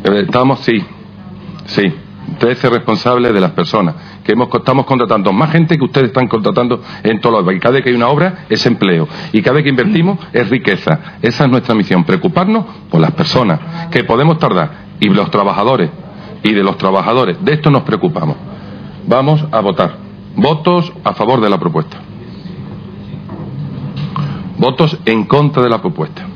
Eh, 0.05 0.23
estamos, 0.25 0.61
sí, 0.61 0.85
sí, 1.67 1.95
13 2.39 2.71
responsables 2.71 3.33
de 3.33 3.41
las 3.41 3.53
personas 3.53 3.95
que 4.23 4.33
hemos, 4.33 4.49
estamos 4.55 4.87
contratando 4.87 5.33
más 5.33 5.51
gente 5.51 5.77
que 5.77 5.85
ustedes 5.85 6.09
están 6.09 6.29
contratando 6.29 6.81
en 7.03 7.21
todos 7.21 7.45
los 7.45 7.55
Y 7.55 7.59
cada 7.59 7.75
vez 7.75 7.83
que 7.83 7.91
hay 7.91 7.97
una 7.97 8.09
obra 8.09 8.47
es 8.49 8.65
empleo. 8.67 9.09
Y 9.33 9.43
cada 9.43 9.57
vez 9.57 9.65
que 9.65 9.71
invertimos 9.71 10.19
es 10.33 10.49
riqueza. 10.49 11.17
Esa 11.21 11.45
es 11.45 11.51
nuestra 11.51 11.75
misión, 11.75 12.05
preocuparnos 12.05 12.65
por 12.91 13.01
las 13.01 13.13
personas, 13.13 13.89
que 13.91 14.05
podemos 14.05 14.39
tardar. 14.39 14.93
Y 15.01 15.09
los 15.09 15.31
trabajadores, 15.31 15.91
y 16.43 16.53
de 16.53 16.63
los 16.63 16.77
trabajadores. 16.77 17.43
De 17.45 17.53
esto 17.53 17.71
nos 17.71 17.83
preocupamos. 17.83 18.37
Vamos 19.07 19.45
a 19.51 19.61
votar. 19.61 19.97
Votos 20.37 20.93
a 21.05 21.13
favor 21.15 21.41
de 21.41 21.51
la 21.51 21.59
propuesta. 21.59 21.99
Votos 24.59 24.97
en 25.05 25.25
contra 25.25 25.63
de 25.63 25.69
la 25.69 25.81
propuesta. 25.81 26.27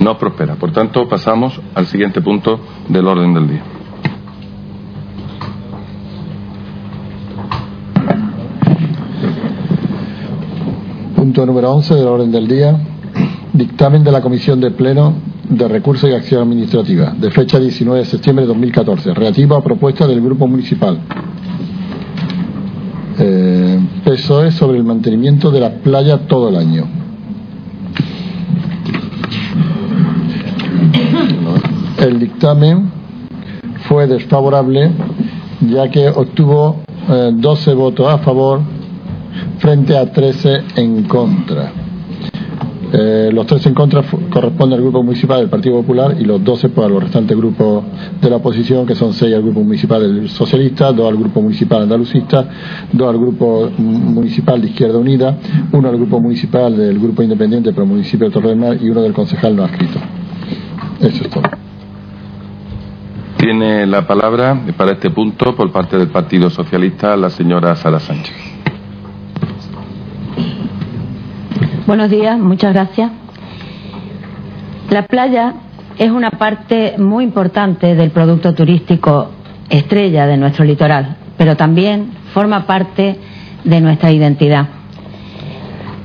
No 0.00 0.18
prospera. 0.18 0.56
Por 0.56 0.72
tanto, 0.72 1.08
pasamos 1.08 1.60
al 1.74 1.86
siguiente 1.86 2.20
punto 2.20 2.58
del 2.88 3.06
orden 3.06 3.34
del 3.34 3.48
día. 3.48 3.62
Punto 11.14 11.46
número 11.46 11.70
11 11.72 11.94
del 11.94 12.08
orden 12.08 12.32
del 12.32 12.48
día. 12.48 12.80
Dictamen 13.52 14.02
de 14.02 14.10
la 14.10 14.22
Comisión 14.22 14.60
de 14.60 14.72
Pleno 14.72 15.31
de 15.48 15.68
Recursos 15.68 16.08
y 16.08 16.12
Acción 16.12 16.42
Administrativa, 16.42 17.14
de 17.18 17.30
fecha 17.30 17.58
19 17.58 18.00
de 18.00 18.06
septiembre 18.06 18.44
de 18.44 18.48
2014, 18.48 19.14
relativo 19.14 19.56
a 19.56 19.62
propuesta 19.62 20.06
del 20.06 20.20
Grupo 20.20 20.46
Municipal. 20.46 20.98
Eh, 23.18 23.78
PSOE 24.04 24.50
sobre 24.52 24.78
el 24.78 24.84
mantenimiento 24.84 25.50
de 25.50 25.60
las 25.60 25.72
playas 25.74 26.26
todo 26.26 26.48
el 26.48 26.56
año. 26.56 26.84
El 31.98 32.18
dictamen 32.18 32.90
fue 33.88 34.06
desfavorable 34.06 34.90
ya 35.70 35.88
que 35.90 36.08
obtuvo 36.08 36.82
12 37.08 37.70
eh, 37.70 37.74
votos 37.74 38.08
a 38.08 38.18
favor 38.18 38.60
frente 39.58 39.96
a 39.96 40.10
13 40.10 40.64
en 40.76 41.04
contra. 41.04 41.81
Eh, 42.94 43.30
los 43.32 43.46
tres 43.46 43.64
en 43.64 43.72
contra 43.72 44.02
corresponden 44.02 44.78
al 44.78 44.82
Grupo 44.82 45.02
Municipal 45.02 45.40
del 45.40 45.48
Partido 45.48 45.76
Popular 45.76 46.14
y 46.20 46.24
los 46.24 46.44
12 46.44 46.68
para 46.68 46.88
los 46.88 47.02
restantes 47.02 47.34
grupos 47.34 47.84
de 48.20 48.28
la 48.28 48.36
oposición, 48.36 48.84
que 48.84 48.94
son 48.94 49.14
seis 49.14 49.34
al 49.34 49.40
Grupo 49.40 49.60
Municipal 49.60 50.02
del 50.02 50.28
Socialista, 50.28 50.92
dos 50.92 51.08
al 51.08 51.16
Grupo 51.16 51.40
Municipal 51.40 51.82
Andalucista, 51.84 52.46
dos 52.92 53.08
al 53.08 53.18
Grupo 53.18 53.70
Municipal 53.78 54.60
de 54.60 54.68
Izquierda 54.68 54.98
Unida, 54.98 55.38
uno 55.72 55.88
al 55.88 55.96
Grupo 55.96 56.20
Municipal 56.20 56.76
del 56.76 56.98
Grupo 56.98 57.22
Independiente 57.22 57.72
para 57.72 57.84
el 57.84 57.90
Municipio 57.90 58.26
de 58.26 58.32
Torre 58.34 58.50
del 58.50 58.58
Mar 58.58 58.76
y 58.78 58.90
uno 58.90 59.00
del 59.00 59.14
concejal 59.14 59.56
no 59.56 59.64
adscrito. 59.64 59.98
Eso 61.00 61.24
es 61.24 61.30
todo. 61.30 61.44
Tiene 63.38 63.86
la 63.86 64.06
palabra 64.06 64.66
para 64.76 64.92
este 64.92 65.08
punto 65.08 65.56
por 65.56 65.72
parte 65.72 65.96
del 65.96 66.08
Partido 66.08 66.50
Socialista 66.50 67.16
la 67.16 67.30
señora 67.30 67.74
Sara 67.74 67.98
Sánchez. 67.98 68.51
Buenos 71.84 72.10
días, 72.10 72.38
muchas 72.38 72.72
gracias. 72.72 73.10
La 74.88 75.02
playa 75.02 75.54
es 75.98 76.12
una 76.12 76.30
parte 76.30 76.94
muy 76.96 77.24
importante 77.24 77.96
del 77.96 78.12
producto 78.12 78.54
turístico 78.54 79.32
estrella 79.68 80.26
de 80.26 80.36
nuestro 80.36 80.64
litoral, 80.64 81.16
pero 81.36 81.56
también 81.56 82.12
forma 82.32 82.66
parte 82.66 83.18
de 83.64 83.80
nuestra 83.80 84.12
identidad. 84.12 84.68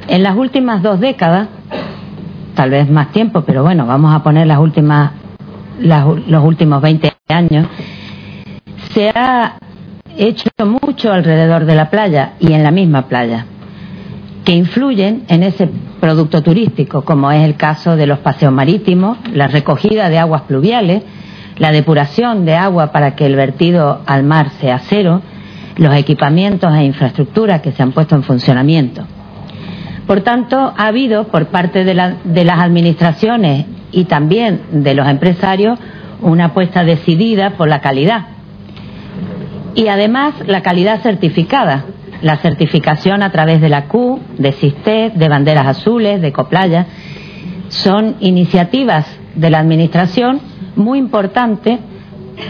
En 0.08 0.24
las 0.24 0.36
últimas 0.36 0.82
dos 0.82 1.00
décadas, 1.00 1.48
tal 2.56 2.72
vez 2.72 2.90
más 2.90 3.12
tiempo, 3.12 3.42
pero 3.42 3.62
bueno, 3.62 3.86
vamos 3.86 4.16
a 4.16 4.24
poner 4.24 4.48
las 4.48 4.58
últimas, 4.58 5.12
los 5.80 6.44
últimos 6.44 6.82
20 6.82 7.14
años, 7.28 7.68
se 8.96 9.10
ha 9.10 9.60
hecho 10.18 10.50
mucho 10.82 11.14
alrededor 11.14 11.66
de 11.66 11.76
la 11.76 11.92
playa 11.92 12.34
y 12.40 12.54
en 12.54 12.64
la 12.64 12.72
misma 12.72 13.04
playa 13.04 13.46
que 14.48 14.54
influyen 14.54 15.26
en 15.28 15.44
ese 15.44 15.70
producto 16.00 16.42
turístico, 16.42 17.04
como 17.04 17.30
es 17.34 17.44
el 17.44 17.58
caso 17.58 17.98
de 17.98 18.08
los 18.08 18.20
paseos 18.20 18.54
marítimos, 18.54 19.18
la 19.34 19.48
recogida 19.48 20.08
de 20.08 20.20
aguas 20.20 20.44
pluviales, 20.44 21.04
la 21.58 21.74
depuración 21.74 22.46
de 22.46 22.56
agua 22.56 22.94
para 22.94 23.14
que 23.14 23.26
el 23.26 23.36
vertido 23.36 24.04
al 24.06 24.24
mar 24.24 24.52
sea 24.62 24.80
cero, 24.80 25.22
los 25.76 25.94
equipamientos 25.94 26.74
e 26.74 26.86
infraestructuras 26.86 27.60
que 27.60 27.74
se 27.74 27.84
han 27.84 27.92
puesto 27.92 28.16
en 28.16 28.24
funcionamiento. 28.24 29.06
Por 30.08 30.22
tanto, 30.22 30.74
ha 30.78 30.88
habido 30.88 31.26
por 31.26 31.48
parte 31.48 31.84
de, 31.84 31.94
las 31.94 32.60
administraciones 32.62 33.66
y 33.92 34.06
también 34.06 34.62
de 34.72 34.94
los 34.94 35.10
empresarios 35.10 35.78
una 36.22 36.46
apuesta 36.46 36.86
decidida 36.86 37.58
por 37.58 37.68
la 37.68 37.82
calidad. 37.82 38.28
Y 39.76 39.90
además 39.90 40.36
la 40.48 40.62
calidad 40.62 41.02
certificada, 41.02 41.84
la 42.22 42.38
certificación 42.38 43.22
a 43.24 43.32
través 43.32 43.62
de 43.62 43.70
la 43.70 43.86
Q, 43.86 44.20
de 44.38 44.52
SISTE, 44.52 45.12
de 45.16 45.30
banderas 45.30 45.68
azules, 45.68 46.22
de 46.22 46.32
Coplaya, 46.32 46.88
son 47.70 48.16
iniciativas 48.20 49.06
de 49.36 49.50
la 49.50 49.60
Administración 49.60 50.40
muy 50.76 51.00
importantes 51.00 51.80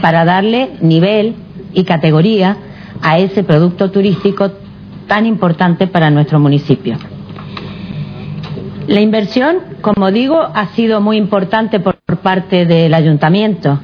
para 0.02 0.26
darle 0.26 0.72
nivel 0.82 1.36
y 1.74 1.84
categoría 1.84 2.58
a 3.02 3.18
ese 3.20 3.44
producto 3.44 3.92
turístico 3.92 4.52
tan 5.08 5.26
importante 5.26 5.88
para 5.88 6.10
nuestro 6.10 6.40
municipio. 6.40 6.98
La 8.88 9.02
inversión, 9.02 9.58
como 9.82 10.12
digo, 10.12 10.40
ha 10.42 10.68
sido 10.68 11.02
muy 11.02 11.18
importante 11.18 11.80
por 11.80 11.98
parte 12.22 12.66
del 12.66 12.94
ayuntamiento 12.94 13.80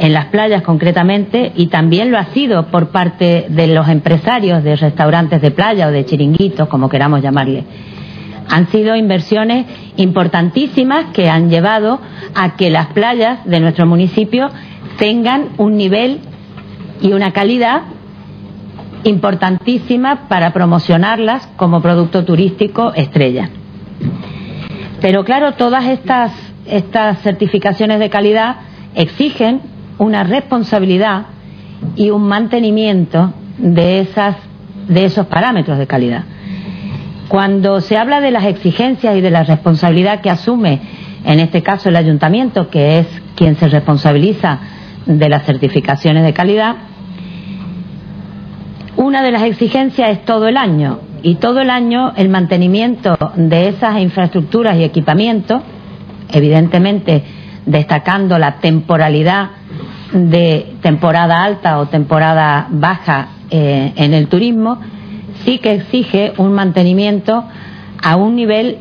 en 0.00 0.14
las 0.14 0.26
playas 0.26 0.62
concretamente 0.62 1.52
y 1.54 1.66
también 1.66 2.10
lo 2.10 2.16
ha 2.16 2.24
sido 2.32 2.68
por 2.68 2.88
parte 2.88 3.44
de 3.50 3.66
los 3.66 3.86
empresarios 3.86 4.64
de 4.64 4.74
restaurantes 4.74 5.42
de 5.42 5.50
playa 5.50 5.88
o 5.88 5.90
de 5.90 6.06
chiringuitos, 6.06 6.68
como 6.68 6.88
queramos 6.88 7.20
llamarle. 7.20 7.64
Han 8.48 8.68
sido 8.68 8.96
inversiones 8.96 9.66
importantísimas 9.96 11.12
que 11.12 11.28
han 11.28 11.50
llevado 11.50 12.00
a 12.34 12.56
que 12.56 12.70
las 12.70 12.86
playas 12.88 13.44
de 13.44 13.60
nuestro 13.60 13.84
municipio 13.84 14.48
tengan 14.98 15.50
un 15.58 15.76
nivel 15.76 16.20
y 17.02 17.12
una 17.12 17.32
calidad 17.32 17.82
importantísima 19.04 20.28
para 20.28 20.54
promocionarlas 20.54 21.46
como 21.58 21.82
producto 21.82 22.24
turístico 22.24 22.94
estrella. 22.94 23.50
Pero 25.02 25.24
claro, 25.24 25.52
todas 25.52 25.84
estas, 25.84 26.32
estas 26.64 27.20
certificaciones 27.20 27.98
de 27.98 28.08
calidad 28.08 28.56
exigen 28.94 29.69
una 30.00 30.24
responsabilidad 30.24 31.26
y 31.94 32.08
un 32.08 32.22
mantenimiento 32.22 33.34
de, 33.58 34.00
esas, 34.00 34.36
de 34.88 35.04
esos 35.04 35.26
parámetros 35.26 35.78
de 35.78 35.86
calidad. 35.86 36.24
Cuando 37.28 37.82
se 37.82 37.98
habla 37.98 38.22
de 38.22 38.30
las 38.30 38.46
exigencias 38.46 39.14
y 39.14 39.20
de 39.20 39.30
la 39.30 39.44
responsabilidad 39.44 40.22
que 40.22 40.30
asume, 40.30 40.80
en 41.24 41.38
este 41.38 41.62
caso 41.62 41.90
el 41.90 41.96
ayuntamiento, 41.96 42.70
que 42.70 42.98
es 42.98 43.06
quien 43.36 43.56
se 43.56 43.68
responsabiliza 43.68 44.58
de 45.04 45.28
las 45.28 45.44
certificaciones 45.44 46.24
de 46.24 46.32
calidad, 46.32 46.76
una 48.96 49.22
de 49.22 49.32
las 49.32 49.42
exigencias 49.42 50.10
es 50.10 50.24
todo 50.24 50.48
el 50.48 50.56
año 50.56 51.00
y 51.22 51.34
todo 51.34 51.60
el 51.60 51.68
año 51.68 52.14
el 52.16 52.30
mantenimiento 52.30 53.18
de 53.36 53.68
esas 53.68 54.00
infraestructuras 54.00 54.78
y 54.78 54.84
equipamientos, 54.84 55.60
evidentemente 56.32 57.22
destacando 57.66 58.38
la 58.38 58.56
temporalidad 58.60 59.59
de 60.12 60.76
temporada 60.82 61.44
alta 61.44 61.78
o 61.78 61.86
temporada 61.86 62.66
baja 62.70 63.28
eh, 63.50 63.92
en 63.96 64.14
el 64.14 64.28
turismo, 64.28 64.78
sí 65.44 65.58
que 65.58 65.74
exige 65.74 66.32
un 66.38 66.52
mantenimiento 66.52 67.44
a 68.02 68.16
un 68.16 68.36
nivel 68.36 68.78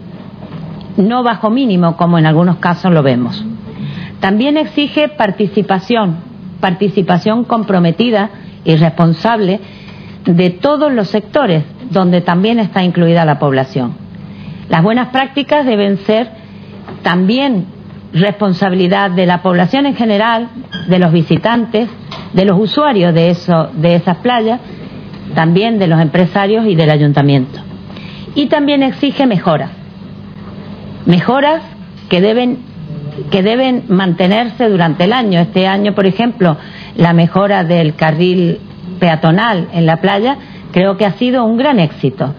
no 0.97 1.23
bajo 1.23 1.49
mínimo, 1.49 1.95
como 1.97 2.17
en 2.17 2.25
algunos 2.25 2.57
casos 2.57 2.91
lo 2.91 3.03
vemos. 3.03 3.43
También 4.19 4.57
exige 4.57 5.07
participación, 5.07 6.17
participación 6.59 7.45
comprometida 7.45 8.29
y 8.65 8.75
responsable 8.75 9.59
de 10.25 10.49
todos 10.49 10.91
los 10.91 11.07
sectores 11.07 11.63
donde 11.89 12.21
también 12.21 12.59
está 12.59 12.83
incluida 12.83 13.25
la 13.25 13.39
población. 13.39 13.93
Las 14.67 14.83
buenas 14.83 15.09
prácticas 15.09 15.65
deben 15.65 15.97
ser 15.99 16.29
también 17.01 17.65
responsabilidad 18.13 19.11
de 19.11 19.25
la 19.25 19.41
población 19.41 19.85
en 19.85 19.95
general, 19.95 20.49
de 20.87 20.99
los 20.99 21.11
visitantes, 21.11 21.89
de 22.33 22.45
los 22.45 22.59
usuarios 22.59 23.13
de, 23.13 23.29
eso, 23.29 23.69
de 23.73 23.95
esas 23.95 24.17
playas, 24.17 24.59
también 25.35 25.79
de 25.79 25.87
los 25.87 25.99
empresarios 25.99 26.65
y 26.65 26.75
del 26.75 26.89
ayuntamiento. 26.89 27.59
Y 28.35 28.47
también 28.47 28.83
exige 28.83 29.25
mejoras, 29.25 29.71
mejoras 31.05 31.61
que 32.09 32.21
deben, 32.21 32.59
que 33.31 33.43
deben 33.43 33.83
mantenerse 33.89 34.69
durante 34.69 35.03
el 35.03 35.13
año. 35.13 35.39
Este 35.39 35.67
año, 35.67 35.93
por 35.93 36.05
ejemplo, 36.05 36.57
la 36.95 37.13
mejora 37.13 37.63
del 37.63 37.95
carril 37.95 38.59
peatonal 38.99 39.67
en 39.73 39.85
la 39.85 39.97
playa 39.97 40.37
creo 40.71 40.97
que 40.97 41.05
ha 41.05 41.13
sido 41.13 41.45
un 41.45 41.57
gran 41.57 41.79
éxito. 41.79 42.33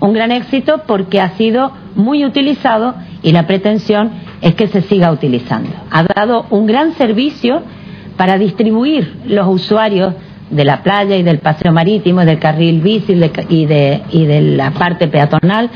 Un 0.00 0.12
gran 0.12 0.30
éxito 0.30 0.82
porque 0.86 1.20
ha 1.20 1.30
sido 1.30 1.72
muy 1.94 2.24
utilizado 2.24 2.94
y 3.22 3.32
la 3.32 3.46
pretensión 3.46 4.10
es 4.40 4.54
que 4.54 4.66
se 4.68 4.82
siga 4.82 5.10
utilizando. 5.10 5.70
Ha 5.90 6.04
dado 6.04 6.46
un 6.50 6.66
gran 6.66 6.92
servicio 6.94 7.62
para 8.16 8.38
distribuir 8.38 9.20
los 9.26 9.46
usuarios 9.48 10.14
de 10.50 10.64
la 10.64 10.82
playa 10.82 11.16
y 11.16 11.22
del 11.22 11.38
paseo 11.38 11.72
marítimo, 11.72 12.24
del 12.24 12.38
carril 12.38 12.80
bici 12.80 13.14
y 13.48 13.66
de, 13.66 14.02
y 14.10 14.26
de 14.26 14.40
la 14.40 14.70
parte 14.70 15.08
peatonal 15.08 15.70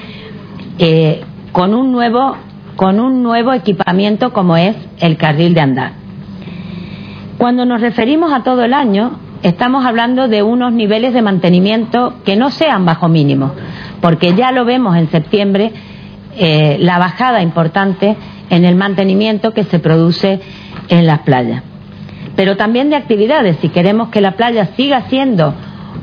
eh, 0.78 1.22
con, 1.52 1.74
un 1.74 1.92
nuevo, 1.92 2.36
con 2.76 3.00
un 3.00 3.22
nuevo 3.22 3.52
equipamiento 3.52 4.32
como 4.32 4.56
es 4.56 4.76
el 5.00 5.16
carril 5.16 5.54
de 5.54 5.60
andar. 5.60 5.92
Cuando 7.36 7.64
nos 7.64 7.80
referimos 7.80 8.32
a 8.32 8.42
todo 8.42 8.64
el 8.64 8.74
año, 8.74 9.18
estamos 9.42 9.84
hablando 9.84 10.28
de 10.28 10.42
unos 10.42 10.72
niveles 10.72 11.14
de 11.14 11.22
mantenimiento 11.22 12.14
que 12.24 12.36
no 12.36 12.50
sean 12.50 12.84
bajo 12.84 13.08
mínimo, 13.08 13.52
porque 14.00 14.34
ya 14.34 14.52
lo 14.52 14.64
vemos 14.64 14.96
en 14.96 15.10
septiembre, 15.10 15.72
eh, 16.42 16.78
la 16.80 16.98
bajada 16.98 17.42
importante 17.42 18.16
en 18.48 18.64
el 18.64 18.74
mantenimiento 18.74 19.52
que 19.52 19.64
se 19.64 19.78
produce 19.78 20.40
en 20.88 21.06
las 21.06 21.18
playas. 21.18 21.62
Pero 22.34 22.56
también 22.56 22.88
de 22.88 22.96
actividades, 22.96 23.58
si 23.60 23.68
queremos 23.68 24.08
que 24.08 24.22
la 24.22 24.32
playa 24.32 24.70
siga 24.74 25.02
siendo 25.10 25.54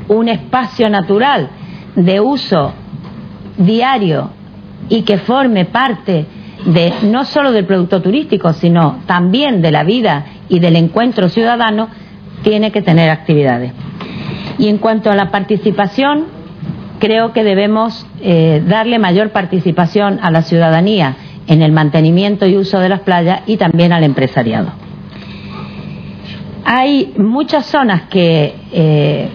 un 0.06 0.28
espacio 0.28 0.88
natural 0.90 1.48
de 1.96 2.20
uso 2.20 2.72
diario 3.56 4.30
y 4.88 5.02
que 5.02 5.18
forme 5.18 5.64
parte 5.64 6.26
de 6.66 6.92
no 7.02 7.24
solo 7.24 7.50
del 7.50 7.66
producto 7.66 8.00
turístico, 8.00 8.52
sino 8.52 9.00
también 9.06 9.60
de 9.60 9.72
la 9.72 9.82
vida 9.82 10.24
y 10.48 10.60
del 10.60 10.76
encuentro 10.76 11.28
ciudadano, 11.28 11.88
tiene 12.44 12.70
que 12.70 12.82
tener 12.82 13.10
actividades. 13.10 13.72
Y 14.56 14.68
en 14.68 14.78
cuanto 14.78 15.10
a 15.10 15.16
la 15.16 15.32
participación, 15.32 16.37
creo 16.98 17.32
que 17.32 17.44
debemos 17.44 18.06
eh, 18.20 18.62
darle 18.66 18.98
mayor 18.98 19.30
participación 19.30 20.18
a 20.22 20.30
la 20.30 20.42
ciudadanía 20.42 21.16
en 21.46 21.62
el 21.62 21.72
mantenimiento 21.72 22.46
y 22.46 22.56
uso 22.56 22.78
de 22.78 22.88
las 22.88 23.00
playas 23.00 23.40
y 23.46 23.56
también 23.56 23.92
al 23.92 24.04
empresariado. 24.04 24.68
Hay 26.64 27.14
muchas 27.16 27.66
zonas 27.66 28.02
que, 28.10 28.54
eh, 28.72 29.28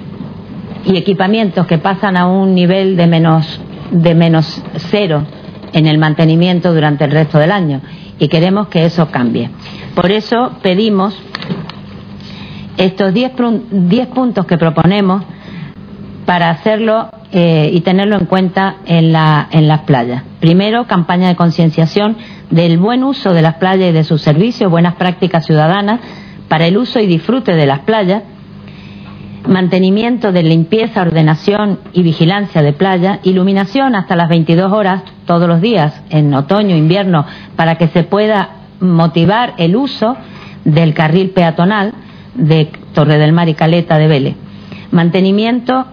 y 0.86 0.98
equipamientos 0.98 1.66
que 1.66 1.80
pasan 1.80 2.16
a 2.16 2.28
un 2.28 2.54
nivel 2.54 2.96
de 2.96 3.08
menos, 3.08 3.60
de 3.92 4.14
menos 4.14 4.62
cero 4.92 5.26
en 5.74 5.88
el 5.88 5.98
mantenimiento 5.98 6.74
durante 6.74 7.06
el 7.06 7.12
resto 7.12 7.40
del 7.40 7.52
año 7.52 7.82
y 8.20 8.28
queremos 8.28 8.68
que 8.68 8.86
eso 8.86 9.10
cambie. 9.10 9.50
Por 9.96 10.12
eso 10.12 10.52
pedimos 10.62 11.18
estos 12.78 13.14
10 13.14 13.32
puntos 14.08 14.46
que 14.46 14.58
proponemos 14.58 15.24
para 16.26 16.50
hacerlo 16.50 17.10
eh, 17.32 17.70
y 17.74 17.82
tenerlo 17.82 18.18
en 18.18 18.26
cuenta 18.26 18.78
en, 18.86 19.12
la, 19.12 19.48
en 19.52 19.68
las 19.68 19.82
playas. 19.82 20.24
Primero, 20.40 20.86
campaña 20.86 21.28
de 21.28 21.36
concienciación 21.36 22.18
del 22.50 22.78
buen 22.78 23.04
uso 23.04 23.34
de 23.34 23.42
las 23.42 23.56
playas 23.56 23.90
y 23.90 23.94
de 23.94 24.04
sus 24.04 24.22
servicios, 24.22 24.70
buenas 24.70 24.96
prácticas 24.96 25.46
ciudadanas 25.46 26.00
para 26.48 26.68
el 26.68 26.78
uso 26.78 27.00
y 27.00 27.08
disfrute 27.08 27.56
de 27.56 27.66
las 27.66 27.80
playas, 27.80 28.24
mantenimiento 29.48 30.32
de 30.32 30.44
limpieza, 30.44 31.02
ordenación 31.02 31.80
y 31.92 32.04
vigilancia 32.04 32.62
de 32.62 32.74
playa, 32.74 33.20
iluminación 33.24 33.96
hasta 33.96 34.16
las 34.16 34.30
22 34.30 34.72
horas 34.72 35.04
todos 35.26 35.48
los 35.48 35.62
días, 35.62 36.02
en 36.10 36.34
otoño, 36.34 36.76
invierno, 36.76 37.26
para 37.56 37.76
que 37.76 37.88
se 37.88 38.04
pueda 38.04 38.50
motivar 38.80 39.54
el 39.58 39.76
uso 39.76 40.16
del 40.64 40.94
carril 40.94 41.32
peatonal 41.32 41.94
de 42.36 42.72
Torre 42.94 43.18
del 43.18 43.34
Mar 43.34 43.50
y 43.50 43.54
Caleta 43.54 43.98
de 43.98 44.08
Vélez. 44.08 44.36
Mantenimiento 44.92 45.86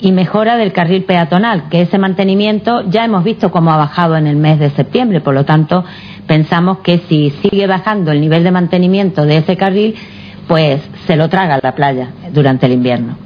y 0.00 0.12
mejora 0.12 0.56
del 0.56 0.72
carril 0.72 1.04
peatonal, 1.04 1.68
que 1.68 1.82
ese 1.82 1.98
mantenimiento 1.98 2.88
ya 2.88 3.04
hemos 3.04 3.24
visto 3.24 3.50
cómo 3.50 3.72
ha 3.72 3.76
bajado 3.76 4.16
en 4.16 4.26
el 4.26 4.36
mes 4.36 4.58
de 4.58 4.70
septiembre, 4.70 5.20
por 5.20 5.34
lo 5.34 5.44
tanto 5.44 5.84
pensamos 6.26 6.78
que 6.78 6.98
si 7.08 7.30
sigue 7.42 7.66
bajando 7.66 8.12
el 8.12 8.20
nivel 8.20 8.44
de 8.44 8.50
mantenimiento 8.50 9.24
de 9.24 9.38
ese 9.38 9.56
carril, 9.56 9.96
pues 10.46 10.80
se 11.06 11.16
lo 11.16 11.28
traga 11.28 11.58
la 11.62 11.74
playa 11.74 12.10
durante 12.32 12.66
el 12.66 12.72
invierno. 12.72 13.16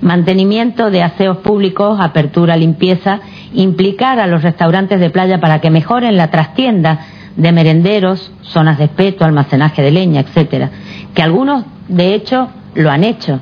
Mantenimiento 0.00 0.90
de 0.90 1.02
aseos 1.02 1.38
públicos, 1.38 1.98
apertura, 2.00 2.56
limpieza, 2.56 3.20
implicar 3.52 4.18
a 4.20 4.26
los 4.26 4.42
restaurantes 4.42 5.00
de 5.00 5.10
playa 5.10 5.40
para 5.40 5.60
que 5.60 5.70
mejoren 5.70 6.16
la 6.16 6.30
trastienda 6.30 7.00
de 7.36 7.52
merenderos, 7.52 8.32
zonas 8.42 8.78
de 8.78 8.84
espeto, 8.84 9.24
almacenaje 9.24 9.82
de 9.82 9.92
leña, 9.92 10.20
etcétera, 10.20 10.70
que 11.14 11.22
algunos 11.22 11.64
de 11.88 12.14
hecho 12.14 12.48
lo 12.74 12.90
han 12.90 13.04
hecho 13.04 13.40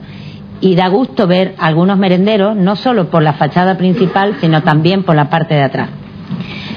y 0.61 0.75
da 0.75 0.89
gusto 0.89 1.27
ver 1.27 1.55
algunos 1.59 1.99
merenderos, 1.99 2.57
no 2.57 2.77
solo 2.77 3.11
por 3.11 3.23
la 3.23 3.35
fachada 3.35 3.77
principal, 3.77 4.37
sino 4.41 4.63
también 4.63 5.03
por 5.03 5.17
la 5.17 5.29
parte 5.29 5.55
de 5.55 5.63
atrás. 5.63 5.89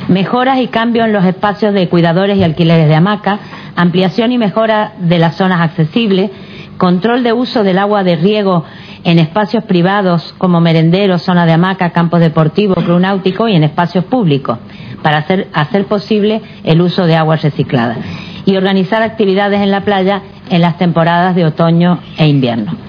Mejoras 0.07 0.59
y 0.59 0.67
cambios 0.67 1.05
en 1.05 1.13
los 1.13 1.23
espacios 1.25 1.73
de 1.73 1.87
cuidadores 1.87 2.37
y 2.37 2.43
alquileres 2.43 2.87
de 2.87 2.95
hamaca, 2.95 3.39
ampliación 3.75 4.31
y 4.31 4.37
mejora 4.37 4.93
de 4.99 5.19
las 5.19 5.35
zonas 5.35 5.61
accesibles, 5.61 6.31
control 6.77 7.23
de 7.23 7.33
uso 7.33 7.63
del 7.63 7.77
agua 7.77 8.03
de 8.03 8.15
riego 8.15 8.65
en 9.03 9.19
espacios 9.19 9.63
privados 9.63 10.33
como 10.37 10.59
merenderos, 10.61 11.21
zona 11.21 11.45
de 11.45 11.53
hamaca, 11.53 11.91
campos 11.91 12.19
deportivos, 12.19 12.83
club 12.83 12.99
náutico 12.99 13.47
y 13.47 13.55
en 13.55 13.63
espacios 13.63 14.05
públicos, 14.05 14.57
para 15.01 15.19
hacer, 15.19 15.47
hacer 15.53 15.85
posible 15.85 16.41
el 16.63 16.81
uso 16.81 17.05
de 17.05 17.15
agua 17.15 17.37
reciclada. 17.37 17.97
Y 18.45 18.57
organizar 18.57 19.01
actividades 19.01 19.61
en 19.61 19.71
la 19.71 19.81
playa 19.81 20.21
en 20.49 20.61
las 20.61 20.77
temporadas 20.77 21.35
de 21.35 21.45
otoño 21.45 21.99
e 22.17 22.27
invierno. 22.27 22.88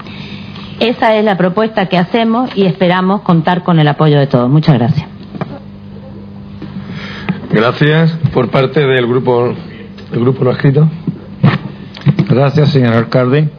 Esa 0.81 1.15
es 1.15 1.25
la 1.27 1.37
propuesta 1.37 1.87
que 1.91 1.99
hacemos 1.99 2.51
y 2.57 2.65
esperamos 2.65 3.21
contar 3.21 3.63
con 3.63 3.79
el 3.79 3.87
apoyo 3.87 4.19
de 4.19 4.27
todos. 4.27 4.49
Muchas 4.49 4.79
gracias. 4.79 5.07
Gracias. 7.51 8.13
Por 8.33 8.51
parte 8.51 8.87
del 8.87 9.07
grupo, 9.07 9.53
el 10.11 10.21
grupo 10.21 10.43
no 10.43 10.53
escrito. 10.53 10.89
Gracias, 12.31 12.71
señor 12.71 12.95
alcalde. 12.95 13.51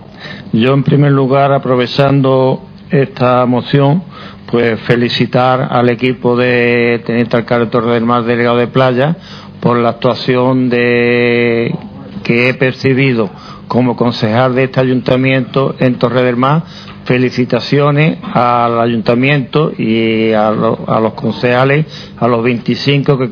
Yo, 0.51 0.73
en 0.73 0.81
primer 0.81 1.11
lugar, 1.11 1.53
aprovechando 1.53 2.63
esta 2.89 3.45
moción, 3.45 4.01
pues 4.47 4.79
felicitar 4.81 5.67
al 5.71 5.89
equipo 5.89 6.35
de 6.35 7.03
Teniente 7.05 7.37
Alcalde 7.37 7.67
Torre 7.67 7.93
del 7.93 8.03
Mar, 8.03 8.23
delegado 8.23 8.57
de 8.57 8.65
Playa, 8.67 9.15
por 9.59 9.77
la 9.77 9.89
actuación 9.89 10.69
de 10.69 11.75
que 12.23 12.49
he 12.49 12.53
percibido 12.55 13.29
como 13.67 13.95
concejal 13.95 14.55
de 14.55 14.63
este 14.63 14.79
ayuntamiento 14.79 15.75
en 15.79 15.99
Torre 15.99 16.23
del 16.23 16.35
Mar 16.35 16.63
felicitaciones 17.05 18.19
al 18.33 18.79
ayuntamiento 18.79 19.71
y 19.77 20.31
a, 20.33 20.51
los 20.51 21.13
concejales, 21.13 21.85
a 22.17 22.27
los 22.27 22.43
25 22.43 23.17
que 23.17 23.29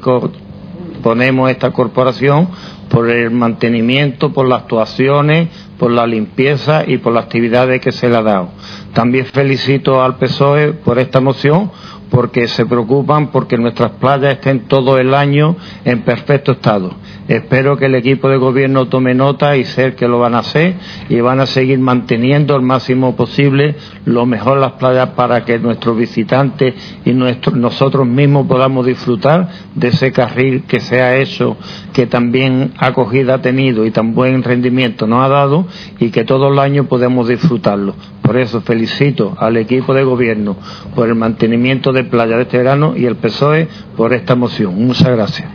ponemos 1.02 1.50
esta 1.50 1.72
corporación 1.72 2.50
por 2.90 3.10
el 3.10 3.32
mantenimiento, 3.32 4.34
por 4.34 4.48
las 4.48 4.64
actuaciones, 4.64 5.50
por 5.78 5.92
la 5.92 6.08
limpieza 6.08 6.84
y 6.86 6.98
por 6.98 7.14
las 7.14 7.26
actividades 7.26 7.80
que 7.80 7.92
se 7.92 8.10
le 8.10 8.18
ha 8.18 8.24
dado. 8.24 8.50
También 8.94 9.26
felicito 9.26 10.04
al 10.04 10.18
PSOE 10.18 10.74
por 10.74 11.00
esta 11.00 11.22
moción 11.22 11.72
porque 12.10 12.48
se 12.48 12.66
preocupan 12.66 13.32
porque 13.32 13.58
nuestras 13.58 13.92
playas 13.92 14.34
estén 14.34 14.68
todo 14.68 14.98
el 14.98 15.14
año 15.14 15.56
en 15.86 16.02
perfecto 16.02 16.54
estado. 16.54 16.94
Espero 17.28 17.78
que 17.78 17.86
el 17.86 17.96
equipo 17.96 18.28
de 18.28 18.38
gobierno 18.38 18.88
tome 18.88 19.14
nota 19.14 19.56
y 19.56 19.64
sé 19.64 19.94
que 19.94 20.08
lo 20.08 20.20
van 20.20 20.34
a 20.34 20.40
hacer 20.40 20.76
y 21.10 21.20
van 21.22 21.40
a 21.40 21.46
seguir 21.46 21.78
manteniendo 21.80 22.56
al 22.56 22.64
máximo 22.64 23.16
posible 23.16 23.76
lo 24.06 24.26
mejor 24.26 24.58
las 24.58 24.74
playas 24.74 25.10
para 25.10 25.46
que 25.46 25.60
nuestros 25.60 25.96
visitantes 25.96 26.74
y 27.06 27.14
nosotros 27.14 28.08
mismos 28.08 28.48
podamos 28.48 28.86
disfrutar 28.86 29.48
de 29.76 29.90
ese 29.90 30.12
carril 30.12 30.64
que 30.64 30.80
se 30.80 31.02
ha 31.02 31.18
hecho, 31.18 31.58
que 31.94 32.08
también 32.08 32.74
acogida 32.78 33.36
ha 33.36 33.42
tenido 33.42 33.86
y 33.86 33.92
tan 33.92 34.16
buen 34.16 34.42
rendimiento 34.42 35.06
nos 35.06 35.24
ha 35.24 35.30
dado 35.30 35.68
y 36.00 36.10
que 36.10 36.24
todo 36.24 36.52
el 36.52 36.58
año 36.58 36.86
podemos 36.86 37.28
disfrutarlo. 37.28 37.94
Por 38.22 38.38
eso 38.38 38.62
felicito 38.62 39.36
al 39.40 39.58
equipo 39.58 39.94
de 39.94 40.04
gobierno 40.04 40.56
por 40.94 41.08
el 41.08 41.16
mantenimiento 41.16 41.92
de 41.92 41.99
playa 42.06 42.38
de 42.38 42.44
este 42.44 42.58
verano 42.58 42.94
y 42.96 43.06
el 43.06 43.16
PSOE 43.16 43.68
por 43.96 44.14
esta 44.14 44.36
moción. 44.36 44.76
Muchas 44.76 45.10
gracias. 45.10 45.50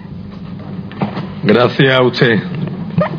Gracias 1.43 1.95
a 1.95 2.03
usted. 2.03 2.43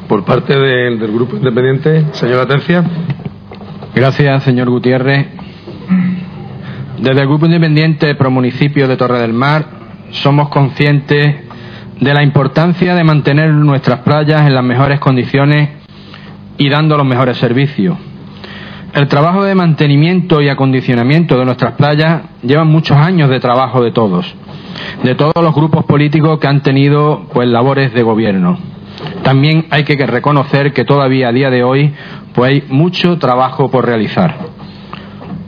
Por 0.08 0.24
parte 0.26 0.58
del, 0.58 0.98
Grupo 1.00 1.36
Independiente, 1.36 2.06
señora 2.12 2.44
Atencia. 2.44 2.84
Gracias, 3.94 4.44
señor 4.44 4.70
Gutiérrez. 4.70 5.28
Desde 7.00 7.22
el 7.22 7.28
Grupo 7.28 7.45
Independiente 7.45 8.16
Pro 8.16 8.32
Municipio 8.32 8.88
de 8.88 8.98
Torre 8.98 9.20
del 9.20 9.34
Mar 9.34 9.66
somos 10.12 10.50
conscientes 10.50 11.36
de 12.00 12.14
la 12.14 12.24
importancia 12.24 12.95
de 12.95 13.04
mantener 13.04 13.52
nuestras 13.54 14.00
playas 14.00 14.48
en 14.48 14.54
las 14.54 14.64
mejores 14.64 15.00
condiciones 15.00 15.70
y 16.58 16.70
dando 16.70 16.98
los 16.98 17.06
mejores 17.06 17.38
servicios. 17.38 17.98
El 18.95 19.07
trabajo 19.09 19.43
de 19.43 19.53
mantenimiento 19.56 20.41
y 20.41 20.48
acondicionamiento 20.48 21.38
de 21.38 21.45
nuestras 21.45 21.74
playas 21.74 22.24
lleva 22.41 22.64
muchos 22.64 22.98
años 22.98 23.30
de 23.30 23.40
trabajo 23.40 23.83
de 23.83 23.91
todos 23.91 24.33
de 25.03 25.15
todos 25.15 25.43
los 25.43 25.53
grupos 25.53 25.85
políticos 25.85 26.40
que 26.40 26.48
han 26.48 26.61
tenido 26.61 27.27
pues 27.33 27.48
labores 27.48 27.93
de 27.93 28.03
gobierno. 28.03 28.57
También 29.24 29.65
hay 29.69 29.83
que 29.83 29.98
reconocer 30.06 30.74
que 30.74 30.85
todavía 30.85 31.30
a 31.30 31.32
día 31.32 31.49
de 31.49 31.64
hoy 31.64 31.93
pues 32.33 32.51
hay 32.51 32.64
mucho 32.69 33.17
trabajo 33.17 33.69
por 33.69 33.85
realizar. 33.85 34.35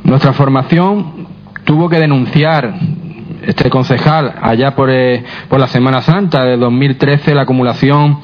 Nuestra 0.04 0.34
formación 0.34 1.28
tuvo 1.64 1.90
que 1.90 2.00
denunciar 2.00 2.76
este 3.46 3.70
concejal 3.70 4.36
allá 4.42 4.76
por, 4.76 4.90
eh, 4.90 5.24
por 5.48 5.60
la 5.60 5.68
Semana 5.68 6.02
Santa 6.02 6.44
de 6.44 6.58
2013 6.58 7.34
la 7.34 7.44
acumulación 7.44 8.20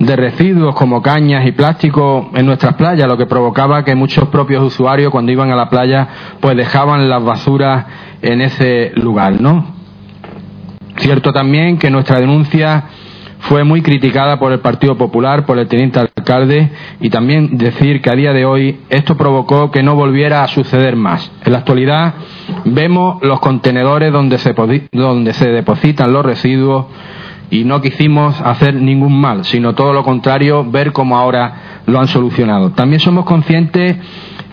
de 0.00 0.16
residuos 0.16 0.74
como 0.74 1.02
cañas 1.02 1.46
y 1.46 1.52
plástico 1.52 2.30
en 2.34 2.46
nuestras 2.46 2.74
playas, 2.74 3.06
lo 3.06 3.18
que 3.18 3.26
provocaba 3.26 3.84
que 3.84 3.94
muchos 3.94 4.28
propios 4.30 4.64
usuarios 4.64 5.12
cuando 5.12 5.30
iban 5.30 5.52
a 5.52 5.56
la 5.56 5.68
playa 5.68 6.08
pues 6.40 6.56
dejaban 6.56 7.08
las 7.08 7.22
basuras 7.22 7.84
en 8.22 8.40
ese 8.40 8.92
lugar, 8.96 9.40
¿no? 9.40 9.78
Cierto 10.96 11.32
también 11.32 11.78
que 11.78 11.90
nuestra 11.90 12.18
denuncia 12.18 12.84
fue 13.40 13.62
muy 13.64 13.82
criticada 13.82 14.38
por 14.38 14.52
el 14.52 14.60
Partido 14.60 14.96
Popular, 14.96 15.44
por 15.44 15.58
el 15.58 15.66
teniente 15.66 15.98
alcalde, 15.98 16.70
y 17.00 17.10
también 17.10 17.56
decir 17.56 18.00
que 18.00 18.10
a 18.10 18.14
día 18.14 18.32
de 18.32 18.44
hoy 18.44 18.80
esto 18.90 19.16
provocó 19.16 19.70
que 19.70 19.82
no 19.82 19.94
volviera 19.94 20.42
a 20.42 20.48
suceder 20.48 20.96
más. 20.96 21.30
En 21.44 21.52
la 21.52 21.58
actualidad 21.58 22.14
vemos 22.64 23.22
los 23.22 23.40
contenedores 23.40 24.12
donde 24.12 24.38
se, 24.38 24.54
donde 24.92 25.32
se 25.32 25.48
depositan 25.50 26.12
los 26.12 26.24
residuos 26.24 26.86
y 27.50 27.64
no 27.64 27.80
quisimos 27.80 28.40
hacer 28.40 28.74
ningún 28.74 29.20
mal, 29.20 29.44
sino 29.44 29.74
todo 29.74 29.92
lo 29.92 30.04
contrario, 30.04 30.64
ver 30.70 30.92
cómo 30.92 31.18
ahora 31.18 31.82
lo 31.86 32.00
han 32.00 32.08
solucionado. 32.08 32.70
También 32.70 33.00
somos 33.00 33.24
conscientes 33.24 33.96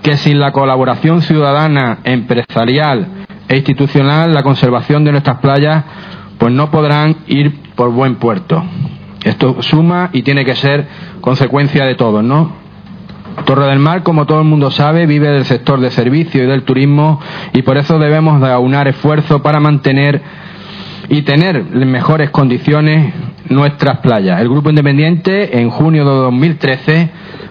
que 0.02 0.18
sin 0.18 0.40
la 0.40 0.52
colaboración 0.52 1.22
ciudadana, 1.22 2.00
empresarial 2.04 3.08
e 3.48 3.58
institucional, 3.58 4.34
la 4.34 4.44
conservación 4.44 5.04
de 5.04 5.12
nuestras 5.12 5.38
playas 5.38 5.84
pues 6.38 6.54
no 6.54 6.70
podrán 6.72 7.18
ir 7.28 7.60
por 7.76 7.92
buen 7.92 8.16
puerto. 8.16 8.64
Esto 9.24 9.62
suma 9.62 10.10
y 10.14 10.22
tiene 10.22 10.46
que 10.46 10.56
ser 10.56 10.88
consecuencia 11.22 11.86
de 11.86 11.96
todos, 11.96 12.24
¿no? 12.24 12.68
Torre 13.46 13.66
del 13.68 13.80
Mar, 13.80 14.04
como 14.04 14.26
todo 14.26 14.40
el 14.40 14.48
mundo 14.48 14.72
sabe, 14.72 15.06
vive 15.06 15.30
del 15.30 15.46
sector 15.46 15.80
de 15.80 15.92
servicio 15.92 16.44
y 16.44 16.48
del 16.48 16.64
turismo 16.64 17.20
y 17.54 17.62
por 17.62 17.78
eso 17.78 18.00
debemos 18.00 18.42
de 18.42 18.52
aunar 18.52 18.88
esfuerzos 18.88 19.42
para 19.42 19.60
mantener 19.60 20.22
y 21.10 21.22
tener 21.22 21.56
en 21.56 21.92
mejores 21.92 22.30
condiciones 22.32 23.14
nuestras 23.50 24.00
playas. 24.00 24.42
El 24.42 24.50
Grupo 24.50 24.70
Independiente, 24.70 25.60
en 25.60 25.70
junio 25.70 26.04
de 26.04 26.12
2013, 26.12 27.10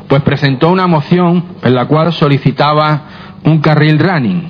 pues 0.08 0.22
presentó 0.22 0.70
una 0.70 0.86
moción 0.86 1.44
en 1.62 1.74
la 1.74 1.86
cual 1.86 2.12
solicitaba 2.12 3.02
un 3.44 3.60
carril 3.60 3.98
running 3.98 4.48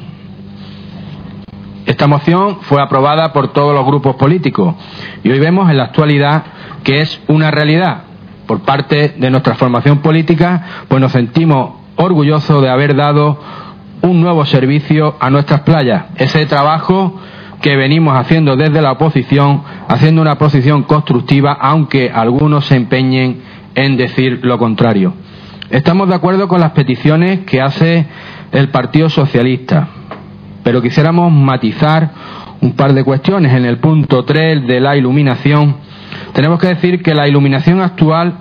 Esta 1.86 2.06
moción 2.06 2.58
fue 2.62 2.80
aprobada 2.82 3.32
por 3.32 3.52
todos 3.52 3.74
los 3.74 3.86
grupos 3.86 4.16
políticos 4.16 4.74
y 5.22 5.30
hoy 5.30 5.38
vemos 5.38 5.70
en 5.70 5.76
la 5.76 5.84
actualidad 5.84 6.44
que 6.82 7.00
es 7.00 7.20
una 7.28 7.50
realidad. 7.50 8.02
Por 8.46 8.60
parte 8.60 9.14
de 9.16 9.30
nuestra 9.30 9.54
formación 9.54 9.98
política, 9.98 10.84
pues 10.88 11.00
nos 11.00 11.12
sentimos 11.12 11.74
orgullosos 11.96 12.62
de 12.62 12.68
haber 12.68 12.94
dado 12.94 13.40
un 14.02 14.20
nuevo 14.20 14.44
servicio 14.46 15.16
a 15.20 15.30
nuestras 15.30 15.60
playas. 15.60 16.06
Ese 16.16 16.46
trabajo 16.46 17.20
que 17.60 17.76
venimos 17.76 18.16
haciendo 18.16 18.56
desde 18.56 18.82
la 18.82 18.92
oposición, 18.92 19.62
haciendo 19.88 20.22
una 20.22 20.38
posición 20.38 20.82
constructiva, 20.84 21.52
aunque 21.52 22.10
algunos 22.10 22.66
se 22.66 22.76
empeñen 22.76 23.40
en 23.74 23.96
decir 23.96 24.40
lo 24.42 24.58
contrario. 24.58 25.14
Estamos 25.70 26.08
de 26.08 26.14
acuerdo 26.14 26.48
con 26.48 26.60
las 26.60 26.72
peticiones 26.72 27.40
que 27.40 27.60
hace 27.60 28.06
el 28.52 28.68
Partido 28.68 29.08
Socialista, 29.10 29.88
pero 30.62 30.80
quisiéramos 30.80 31.32
matizar 31.32 32.10
un 32.60 32.72
par 32.72 32.92
de 32.94 33.04
cuestiones. 33.04 33.52
En 33.52 33.64
el 33.64 33.78
punto 33.78 34.24
3 34.24 34.66
de 34.66 34.80
la 34.80 34.96
iluminación, 34.96 35.76
tenemos 36.32 36.58
que 36.60 36.68
decir 36.68 37.02
que 37.02 37.14
la 37.14 37.26
iluminación 37.26 37.80
actual 37.80 38.38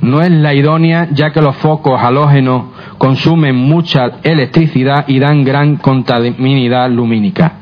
no 0.00 0.20
es 0.22 0.30
la 0.30 0.54
idónea, 0.54 1.08
ya 1.12 1.30
que 1.30 1.40
los 1.40 1.56
focos 1.56 2.00
halógenos 2.00 2.64
consumen 2.98 3.56
mucha 3.56 4.12
electricidad 4.22 5.06
y 5.08 5.18
dan 5.18 5.44
gran 5.44 5.76
contaminidad 5.76 6.90
lumínica. 6.90 7.52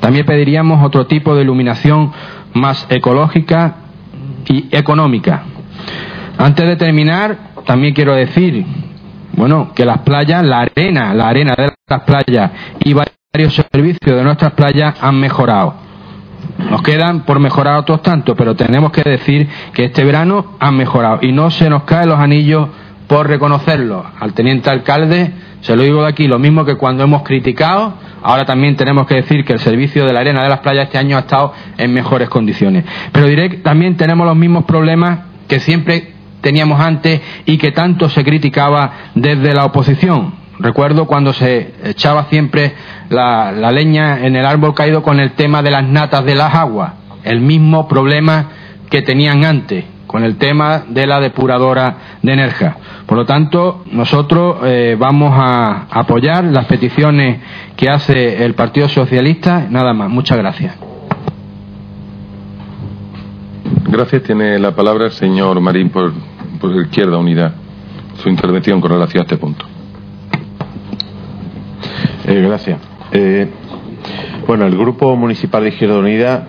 También 0.00 0.26
pediríamos 0.26 0.84
otro 0.84 1.06
tipo 1.06 1.34
de 1.34 1.42
iluminación 1.42 2.12
más 2.54 2.86
ecológica 2.90 3.76
y 4.48 4.68
económica. 4.74 5.42
Antes 6.38 6.66
de 6.66 6.76
terminar, 6.76 7.36
también 7.66 7.94
quiero 7.94 8.14
decir, 8.14 8.64
bueno, 9.32 9.72
que 9.74 9.84
las 9.84 9.98
playas, 9.98 10.44
la 10.44 10.60
arena, 10.60 11.14
la 11.14 11.28
arena 11.28 11.54
de 11.56 11.72
las 11.88 12.00
playas 12.02 12.50
y 12.80 12.94
varios 12.94 13.54
servicios 13.54 14.16
de 14.16 14.24
nuestras 14.24 14.52
playas 14.52 14.94
han 15.02 15.16
mejorado. 15.20 15.74
Nos 16.70 16.82
quedan 16.82 17.20
por 17.20 17.38
mejorar 17.38 17.78
otros 17.78 18.02
tantos, 18.02 18.34
pero 18.36 18.54
tenemos 18.54 18.90
que 18.92 19.02
decir 19.02 19.48
que 19.72 19.84
este 19.84 20.04
verano 20.04 20.56
han 20.58 20.76
mejorado 20.76 21.18
y 21.22 21.32
no 21.32 21.50
se 21.50 21.68
nos 21.70 21.84
caen 21.84 22.08
los 22.08 22.18
anillos 22.18 22.68
por 23.10 23.26
reconocerlo. 23.26 24.06
Al 24.20 24.34
teniente 24.34 24.70
alcalde 24.70 25.32
se 25.62 25.74
lo 25.74 25.82
digo 25.82 26.02
de 26.02 26.08
aquí, 26.08 26.28
lo 26.28 26.38
mismo 26.38 26.64
que 26.64 26.76
cuando 26.76 27.02
hemos 27.02 27.24
criticado, 27.24 27.94
ahora 28.22 28.44
también 28.44 28.76
tenemos 28.76 29.04
que 29.08 29.16
decir 29.16 29.44
que 29.44 29.52
el 29.52 29.58
servicio 29.58 30.06
de 30.06 30.12
la 30.12 30.20
arena 30.20 30.44
de 30.44 30.48
las 30.48 30.60
playas 30.60 30.84
este 30.84 30.96
año 30.96 31.16
ha 31.16 31.20
estado 31.20 31.52
en 31.76 31.92
mejores 31.92 32.28
condiciones. 32.28 32.84
Pero 33.10 33.26
diré 33.26 33.50
que 33.50 33.56
también 33.56 33.96
tenemos 33.96 34.24
los 34.28 34.36
mismos 34.36 34.64
problemas 34.64 35.22
que 35.48 35.58
siempre 35.58 36.12
teníamos 36.40 36.80
antes 36.80 37.20
y 37.46 37.58
que 37.58 37.72
tanto 37.72 38.08
se 38.08 38.22
criticaba 38.22 38.92
desde 39.16 39.54
la 39.54 39.64
oposición. 39.64 40.32
Recuerdo 40.60 41.06
cuando 41.06 41.32
se 41.32 41.74
echaba 41.82 42.26
siempre 42.30 42.74
la, 43.08 43.50
leña 43.72 44.24
en 44.24 44.36
el 44.36 44.46
árbol 44.46 44.72
caído 44.72 45.02
con 45.02 45.18
el 45.18 45.32
tema 45.32 45.64
de 45.64 45.72
las 45.72 45.84
natas 45.84 46.24
de 46.24 46.36
las 46.36 46.54
aguas, 46.54 46.92
el 47.24 47.40
mismo 47.40 47.88
problema 47.88 48.50
que 48.88 49.02
tenían 49.02 49.44
antes 49.44 49.84
con 50.10 50.24
el 50.24 50.38
tema 50.38 50.82
de 50.88 51.06
la 51.06 51.20
depuradora 51.20 52.18
de 52.20 52.32
energía. 52.32 52.76
Por 53.06 53.16
lo 53.16 53.24
tanto, 53.24 53.84
nosotros 53.92 54.56
eh, 54.64 54.96
vamos 54.98 55.32
a 55.32 55.86
apoyar 55.88 56.42
las 56.46 56.66
peticiones 56.66 57.38
que 57.76 57.88
hace 57.88 58.44
el 58.44 58.54
Partido 58.54 58.88
Socialista. 58.88 59.68
Nada 59.70 59.94
más. 59.94 60.10
Muchas 60.10 60.36
gracias. 60.36 60.76
Gracias. 63.88 64.24
Tiene 64.24 64.58
la 64.58 64.74
palabra 64.74 65.04
el 65.04 65.12
señor 65.12 65.60
Marín 65.60 65.90
por, 65.90 66.12
por 66.60 66.74
Izquierda 66.74 67.16
Unidad. 67.16 67.52
Su 68.20 68.28
intervención 68.28 68.80
con 68.80 68.90
relación 68.90 69.20
a 69.20 69.22
este 69.22 69.36
punto. 69.36 69.64
Eh, 72.26 72.42
gracias. 72.48 72.80
Eh, 73.12 73.48
bueno, 74.44 74.66
el 74.66 74.76
Grupo 74.76 75.14
Municipal 75.14 75.62
de 75.62 75.68
Izquierda 75.68 75.98
Unida 76.00 76.48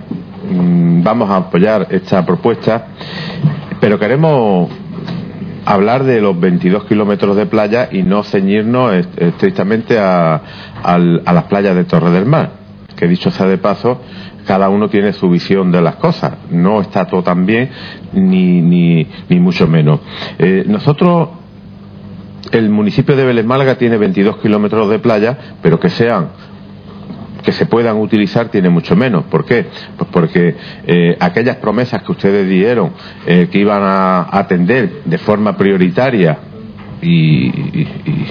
mm, 0.52 1.04
vamos 1.04 1.30
a 1.30 1.38
apoyar 1.38 1.86
esta 1.92 2.26
propuesta, 2.26 2.88
pero 3.82 4.00
queremos 4.00 4.70
hablar 5.66 6.04
de 6.04 6.22
los 6.22 6.40
22 6.40 6.86
kilómetros 6.86 7.36
de 7.36 7.48
playa 7.48 7.90
y 7.92 8.04
no 8.04 8.24
ceñirnos 8.24 9.08
estrictamente 9.18 9.98
a, 10.00 10.42
las 10.86 11.44
playas 11.46 11.76
de 11.76 11.84
Torre 11.84 12.12
del 12.12 12.26
Mar, 12.28 12.52
que 12.96 13.08
dicho 13.08 13.32
sea 13.32 13.48
de 13.48 13.58
paso, 13.58 14.00
cada 14.46 14.70
uno 14.70 14.88
tiene 14.88 15.14
su 15.14 15.30
visión 15.30 15.72
de 15.72 15.82
las 15.82 15.96
cosas. 15.96 16.34
No 16.52 16.80
está 16.80 17.06
todo 17.06 17.24
tan 17.24 17.46
bien, 17.48 17.72
ni, 18.14 18.62
ni, 18.62 19.08
ni 19.28 19.40
mucho 19.40 19.68
menos. 19.68 20.00
Eh, 20.38 20.64
nosotros 20.68 21.30
el 22.52 22.70
municipio 22.70 23.16
de 23.16 23.26
Vélez 23.26 23.46
Málaga 23.46 23.76
tiene 23.76 23.98
22 23.98 24.38
kilómetros 24.38 24.90
de 24.90 25.00
playa, 25.00 25.38
pero 25.62 25.80
que 25.80 25.90
sean 25.90 26.30
que 27.44 27.52
se 27.52 27.66
puedan 27.66 27.98
utilizar 27.98 28.50
tiene 28.50 28.70
mucho 28.70 28.96
menos. 28.96 29.26
¿Por 29.26 29.46
qué? 29.46 29.66
Pues 29.98 30.10
porque 30.12 30.56
eh, 30.86 31.18
aquellas 31.20 31.58
promesas 31.58 32.04
que 32.04 32.12
ustedes 32.12 32.48
dieron 32.48 32.94
eh, 33.26 33.48
que 33.52 33.60
iban 33.60 33.82
a 33.84 34.28
atender 34.32 35.04
de 35.06 35.18
forma 35.18 35.58
prioritaria 35.58 36.38
y, 37.02 37.48
y 37.48 38.26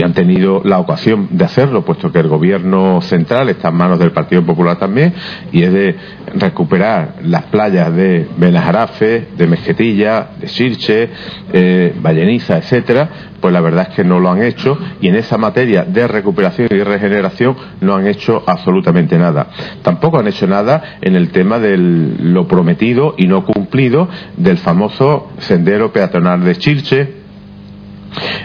han 0.00 0.14
tenido 0.14 0.62
la 0.64 0.78
ocasión 0.78 1.28
de 1.30 1.44
hacerlo, 1.44 1.84
puesto 1.84 2.10
que 2.10 2.20
el 2.20 2.28
gobierno 2.28 3.02
central 3.02 3.50
está 3.50 3.68
en 3.68 3.74
manos 3.74 3.98
del 3.98 4.12
Partido 4.12 4.42
Popular 4.42 4.78
también, 4.78 5.12
y 5.52 5.62
es 5.62 5.72
de 5.72 5.96
recuperar 6.34 7.16
las 7.22 7.42
playas 7.44 7.94
de 7.94 8.26
Benajarafe, 8.38 9.28
de 9.36 9.46
Mezquetilla, 9.46 10.30
de 10.40 10.48
Sirche, 10.48 11.10
eh, 11.52 11.94
Valleniza, 12.00 12.56
etcétera, 12.56 13.32
pues 13.42 13.52
la 13.52 13.60
verdad 13.60 13.88
es 13.90 13.96
que 13.96 14.04
no 14.04 14.20
lo 14.20 14.30
han 14.30 14.42
hecho 14.42 14.78
y 15.00 15.08
en 15.08 15.16
esa 15.16 15.36
materia 15.36 15.84
de 15.84 16.06
recuperación 16.06 16.68
y 16.70 16.78
regeneración 16.78 17.56
no 17.80 17.96
han 17.96 18.06
hecho 18.06 18.42
absolutamente 18.46 19.18
nada. 19.18 19.48
Tampoco 19.82 20.18
han 20.18 20.28
hecho 20.28 20.46
nada 20.46 20.98
en 21.02 21.16
el 21.16 21.30
tema 21.30 21.58
de 21.58 21.76
lo 21.76 22.46
prometido 22.46 23.14
y 23.18 23.26
no 23.26 23.44
cumplido 23.44 24.08
del 24.36 24.58
famoso 24.58 25.32
sendero 25.38 25.92
peatonal 25.92 26.44
de 26.44 26.56
Chirche, 26.56 27.21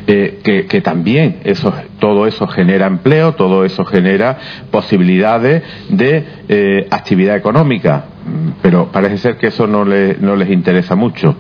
eh, 0.08 0.66
que, 0.70 0.82
también 0.82 1.38
eso, 1.44 1.74
todo 2.00 2.28
eso 2.28 2.48
genera 2.48 2.88
empleo, 2.88 3.34
todo 3.34 3.66
eso 3.66 3.84
genera 3.86 4.38
posibilidades 4.72 5.64
de 5.90 6.26
eh, 6.48 6.88
actividad 6.90 7.36
económica, 7.36 8.06
pero 8.62 8.90
parece 8.92 9.18
ser 9.18 9.38
que 9.38 9.48
eso 9.48 9.68
no, 9.68 9.84
no 9.84 10.36
les 10.36 10.50
interesa 10.50 10.96
mucho. 10.96 11.36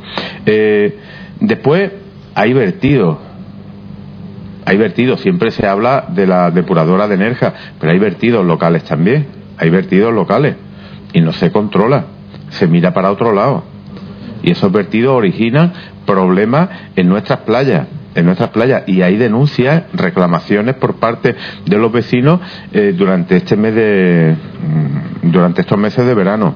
Eh, 0.45 0.97
después 1.39 1.91
hay 2.35 2.53
vertidos. 2.53 3.17
Hay 4.65 4.75
vertidos, 4.75 5.21
siempre 5.21 5.51
se 5.51 5.65
habla 5.65 6.07
de 6.09 6.27
la 6.27 6.51
depuradora 6.51 7.07
de 7.07 7.15
energía, 7.15 7.53
pero 7.79 7.93
hay 7.93 7.99
vertidos 7.99 8.45
locales 8.45 8.83
también, 8.83 9.27
hay 9.57 9.69
vertidos 9.69 10.13
locales 10.13 10.57
y 11.13 11.21
no 11.21 11.31
se 11.31 11.53
controla, 11.53 12.03
se 12.49 12.67
mira 12.67 12.93
para 12.93 13.11
otro 13.11 13.31
lado. 13.31 13.63
Y 14.43 14.51
esos 14.51 14.69
vertidos 14.73 15.13
originan 15.15 15.71
problemas 16.05 16.69
en 16.97 17.07
nuestras 17.07 17.39
playas 17.39 17.87
en 18.17 18.25
nuestras 18.25 18.49
playas 18.49 18.83
y 18.87 19.03
hay 19.03 19.15
denuncias, 19.15 19.83
reclamaciones 19.93 20.75
por 20.75 20.95
parte 20.95 21.35
de 21.65 21.77
los 21.77 21.91
vecinos 21.91 22.41
eh, 22.73 22.93
durante 22.97 23.37
este 23.37 23.55
mes 23.55 23.75
de 23.75 24.35
mm, 24.35 25.31
durante 25.31 25.61
estos 25.61 25.77
meses 25.77 26.03
de 26.05 26.13
verano. 26.15 26.55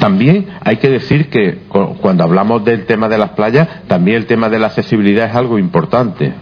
También 0.00 0.46
hay 0.64 0.76
que 0.76 0.88
decir 0.88 1.28
que 1.28 1.58
cuando 2.00 2.24
hablamos 2.24 2.64
del 2.64 2.86
tema 2.86 3.08
de 3.08 3.18
las 3.18 3.30
playas, 3.30 3.68
también 3.86 4.16
el 4.16 4.26
tema 4.26 4.48
de 4.48 4.58
la 4.58 4.68
accesibilidad 4.68 5.26
es 5.26 5.34
algo 5.34 5.58
importante. 5.58 6.32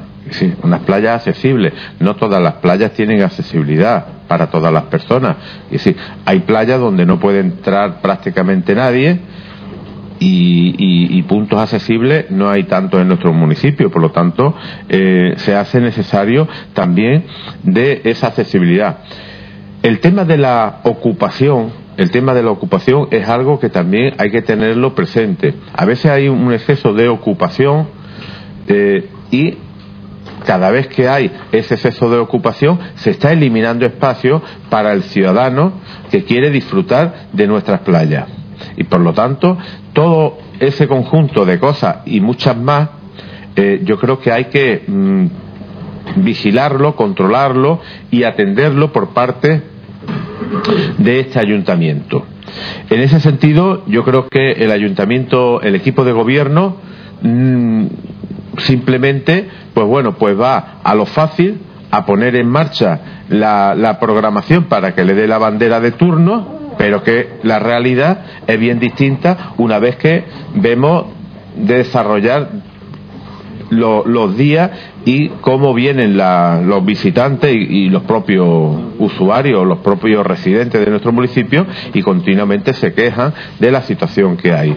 Unas 0.63 0.81
playas 0.81 1.17
accesibles. 1.17 1.73
No 1.99 2.17
todas 2.17 2.43
las 2.43 2.55
playas 2.55 2.93
tienen 2.93 3.23
accesibilidad 3.23 4.07
para 4.29 4.49
todas 4.49 4.73
las 4.73 4.85
personas. 4.85 5.37
Y 5.71 5.79
sí, 5.79 5.97
hay 6.27 6.41
playas 6.41 6.79
donde 6.79 7.07
no 7.07 7.19
puede 7.19 7.41
entrar 7.41 8.03
prácticamente 8.03 8.75
nadie 8.75 9.19
y, 10.19 11.23
puntos 11.23 11.59
accesibles 11.61 12.31
no 12.31 12.49
hay 12.49 12.65
tanto 12.65 13.01
en 13.01 13.09
nuestro 13.09 13.33
municipio, 13.33 13.91
por 13.91 14.01
lo 14.01 14.13
tanto 14.13 14.55
eh, 14.89 15.35
se 15.39 15.57
hace 15.57 15.81
necesario 15.81 16.47
también 16.73 17.25
de 17.65 18.03
esa 18.05 18.29
accesibilidad. 18.29 18.99
El 19.83 19.99
tema 19.99 20.25
de 20.25 20.39
la 20.39 20.81
ocupación, 20.85 21.73
el 21.97 22.11
tema 22.11 22.33
de 22.33 22.43
la 22.43 22.51
ocupación 22.51 23.09
es 23.11 23.29
algo 23.29 23.59
que 23.59 23.71
también 23.71 24.15
hay 24.19 24.31
que 24.31 24.43
tenerlo 24.43 24.95
presente. 24.95 25.55
A 25.75 25.85
veces 25.85 26.11
hay 26.11 26.29
un 26.29 26.53
exceso 26.53 26.93
de 26.93 27.09
ocupación 27.09 27.89
eh, 28.69 29.09
y 29.31 29.59
cada 30.45 30.71
vez 30.71 30.87
que 30.87 31.09
hay 31.09 31.31
ese 31.51 31.75
exceso 31.75 32.09
de 32.09 32.19
ocupación, 32.19 32.79
se 32.95 33.11
está 33.11 33.33
eliminando 33.33 33.85
espacio 33.85 34.43
para 34.71 34.93
el 34.93 35.03
ciudadano 35.03 35.73
que 36.11 36.25
quiere 36.25 36.51
disfrutar 36.51 37.27
de 37.33 37.47
nuestras 37.49 37.81
playas. 37.81 38.46
Y 38.77 38.85
por 38.85 39.01
lo 39.01 39.13
tanto, 39.13 39.57
todo 39.93 40.39
ese 40.61 40.89
conjunto 40.89 41.45
de 41.45 41.59
cosas 41.59 41.99
y 42.07 42.21
muchas 42.21 42.57
más, 42.57 42.89
eh, 43.57 43.83
yo 43.85 43.99
creo 43.99 44.21
que 44.21 44.33
hay 44.33 44.47
que 44.47 44.85
mm, 44.87 45.27
vigilarlo, 46.17 46.97
controlarlo 46.97 47.81
y 48.11 48.25
atenderlo 48.25 48.93
por 48.93 49.11
parte 49.11 49.63
de 50.99 51.21
este 51.21 51.39
ayuntamiento. 51.39 52.25
En 52.91 53.01
ese 53.01 53.21
sentido, 53.21 53.83
yo 53.87 54.05
creo 54.05 54.29
que 54.29 54.53
el 54.53 54.71
ayuntamiento, 54.71 55.61
el 55.63 55.75
equipo 55.75 56.05
de 56.05 56.13
gobierno, 56.13 56.77
mm, 57.23 57.87
simplemente, 58.59 59.49
pues 59.75 59.87
bueno, 59.87 60.17
pues 60.17 60.39
va 60.39 60.79
a 60.83 60.95
lo 60.95 61.07
fácil, 61.07 61.61
a 61.91 62.05
poner 62.05 62.37
en 62.37 62.49
marcha 62.49 63.01
la, 63.29 63.75
la 63.75 63.99
programación 64.01 64.65
para 64.65 64.95
que 64.95 65.05
le 65.05 65.15
dé 65.15 65.27
la 65.27 65.39
bandera 65.39 65.81
de 65.81 65.93
turno, 65.93 66.56
pero 66.79 67.03
que 67.03 67.39
la 67.43 67.59
realidad 67.59 68.19
es 68.47 68.59
bien 68.59 68.79
distinta 68.79 69.53
una 69.59 69.79
vez 69.79 69.97
que 69.97 70.25
vemos 70.55 71.07
desarrollar 71.57 72.49
los 73.71 74.37
días 74.37 74.71
y 75.05 75.29
cómo 75.41 75.75
vienen 75.75 76.17
los 76.17 76.85
visitantes 76.85 77.53
y, 77.53 77.89
los 77.89 78.03
propios 78.03 78.47
usuarios, 78.99 79.67
los 79.67 79.79
propios 79.79 80.27
residentes 80.27 80.85
de 80.85 80.91
nuestro 80.91 81.13
municipio 81.13 81.67
y 81.93 82.03
continuamente 82.03 82.75
se 82.75 82.93
quejan 82.93 83.33
de 83.59 83.71
la 83.71 83.83
situación 83.83 84.37
que 84.37 84.53
hay 84.53 84.77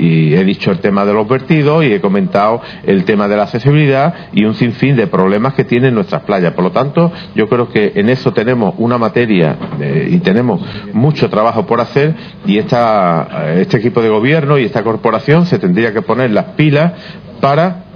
y 0.00 0.34
he 0.34 0.44
dicho 0.44 0.70
el 0.70 0.80
tema 0.80 1.04
de 1.04 1.12
los 1.12 1.28
vertidos 1.28 1.84
y 1.84 1.92
he 1.92 2.00
comentado 2.00 2.62
el 2.84 3.04
tema 3.04 3.28
de 3.28 3.36
la 3.36 3.42
accesibilidad 3.44 4.14
y 4.32 4.44
un 4.44 4.54
sinfín 4.54 4.96
de 4.96 5.06
problemas 5.06 5.54
que 5.54 5.64
tienen 5.64 5.94
nuestras 5.94 6.22
playas. 6.22 6.54
Por 6.54 6.64
lo 6.64 6.72
tanto, 6.72 7.12
yo 7.34 7.48
creo 7.48 7.68
que 7.68 7.92
en 7.94 8.08
eso 8.08 8.32
tenemos 8.32 8.74
una 8.78 8.96
materia 8.96 9.56
eh, 9.78 10.08
y 10.10 10.18
tenemos 10.18 10.62
mucho 10.94 11.28
trabajo 11.28 11.66
por 11.66 11.80
hacer 11.80 12.14
y 12.46 12.58
esta, 12.58 13.52
este 13.56 13.76
equipo 13.76 14.00
de 14.00 14.08
gobierno 14.08 14.58
y 14.58 14.64
esta 14.64 14.82
corporación 14.82 15.44
se 15.46 15.58
tendría 15.58 15.92
que 15.92 16.02
poner 16.02 16.30
las 16.30 16.46
pilas 16.56 16.92
para 17.40 17.89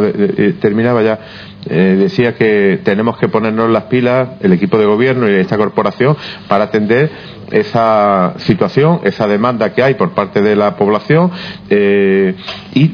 no, 0.00 0.06
eh, 0.06 0.54
terminaba 0.60 1.02
ya. 1.02 1.18
Eh, 1.66 1.96
decía 1.98 2.34
que 2.34 2.80
tenemos 2.82 3.18
que 3.18 3.28
ponernos 3.28 3.70
las 3.70 3.84
pilas, 3.84 4.30
el 4.40 4.52
equipo 4.52 4.78
de 4.78 4.86
gobierno 4.86 5.30
y 5.30 5.34
esta 5.34 5.56
corporación, 5.56 6.16
para 6.48 6.64
atender 6.64 7.10
esa 7.50 8.34
situación, 8.38 9.00
esa 9.04 9.26
demanda 9.26 9.72
que 9.72 9.82
hay 9.82 9.94
por 9.94 10.12
parte 10.12 10.42
de 10.42 10.56
la 10.56 10.76
población 10.76 11.30
eh, 11.70 12.34
y 12.74 12.92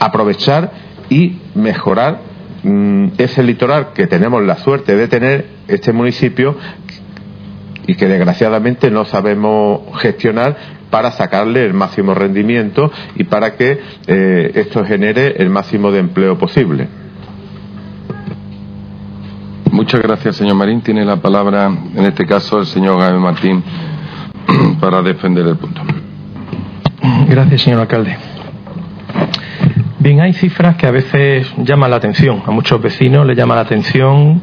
aprovechar 0.00 0.72
y 1.10 1.38
mejorar 1.54 2.20
mm, 2.62 3.08
ese 3.18 3.42
litoral 3.42 3.92
que 3.92 4.06
tenemos 4.06 4.42
la 4.42 4.56
suerte 4.56 4.96
de 4.96 5.06
tener 5.06 5.46
este 5.68 5.92
municipio 5.92 6.56
y 7.86 7.94
que 7.94 8.06
desgraciadamente 8.06 8.90
no 8.90 9.04
sabemos 9.04 9.82
gestionar 10.00 10.56
para 10.90 11.10
sacarle 11.12 11.64
el 11.64 11.74
máximo 11.74 12.14
rendimiento 12.14 12.90
y 13.16 13.24
para 13.24 13.54
que 13.56 13.80
eh, 14.06 14.52
esto 14.54 14.84
genere 14.84 15.34
el 15.38 15.50
máximo 15.50 15.90
de 15.90 16.00
empleo 16.00 16.38
posible. 16.38 16.88
Muchas 19.70 20.00
gracias, 20.02 20.36
señor 20.36 20.54
Marín. 20.54 20.82
Tiene 20.82 21.04
la 21.04 21.16
palabra, 21.16 21.66
en 21.66 22.04
este 22.04 22.24
caso, 22.26 22.60
el 22.60 22.66
señor 22.66 22.98
Gabriel 23.00 23.20
Martín 23.20 23.64
para 24.80 25.02
defender 25.02 25.46
el 25.46 25.56
punto. 25.56 25.82
Gracias, 27.28 27.62
señor 27.62 27.80
alcalde. 27.80 28.16
Bien, 29.98 30.20
hay 30.20 30.32
cifras 30.34 30.76
que 30.76 30.86
a 30.86 30.90
veces 30.90 31.52
llaman 31.58 31.90
la 31.90 31.96
atención. 31.96 32.42
A 32.46 32.50
muchos 32.50 32.80
vecinos 32.80 33.26
les 33.26 33.36
llama 33.36 33.56
la 33.56 33.62
atención 33.62 34.40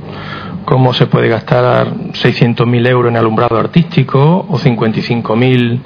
cómo 0.65 0.93
se 0.93 1.07
puede 1.07 1.27
gastar 1.27 1.93
600.000 1.93 2.87
euros 2.87 3.11
en 3.11 3.17
alumbrado 3.17 3.57
artístico 3.57 4.45
o 4.49 4.57
55.000 4.57 5.79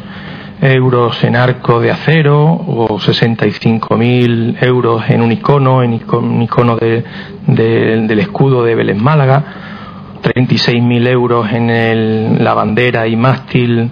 euros 0.62 1.24
en 1.24 1.36
arco 1.36 1.80
de 1.80 1.92
acero 1.92 2.44
o 2.46 2.88
65.000 3.00 4.58
euros 4.62 5.04
en 5.10 5.22
un 5.22 5.32
icono, 5.32 5.84
en 5.84 6.02
un 6.12 6.42
icono 6.42 6.78
del 6.78 8.20
escudo 8.20 8.64
de 8.64 8.76
Vélez 8.76 8.98
Málaga, 8.98 9.44
36.000 10.24 11.08
euros 11.08 11.52
en 11.52 12.44
la 12.44 12.54
bandera 12.54 13.08
y 13.08 13.16
mástil 13.16 13.92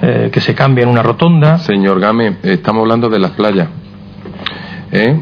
eh, 0.00 0.30
que 0.32 0.40
se 0.40 0.54
cambia 0.54 0.84
en 0.84 0.90
una 0.90 1.02
rotonda. 1.02 1.58
Señor 1.58 2.00
Game, 2.00 2.36
estamos 2.42 2.82
hablando 2.82 3.08
de 3.08 3.18
las 3.18 3.32
playas. 3.32 3.68
¿Eh? 4.94 5.20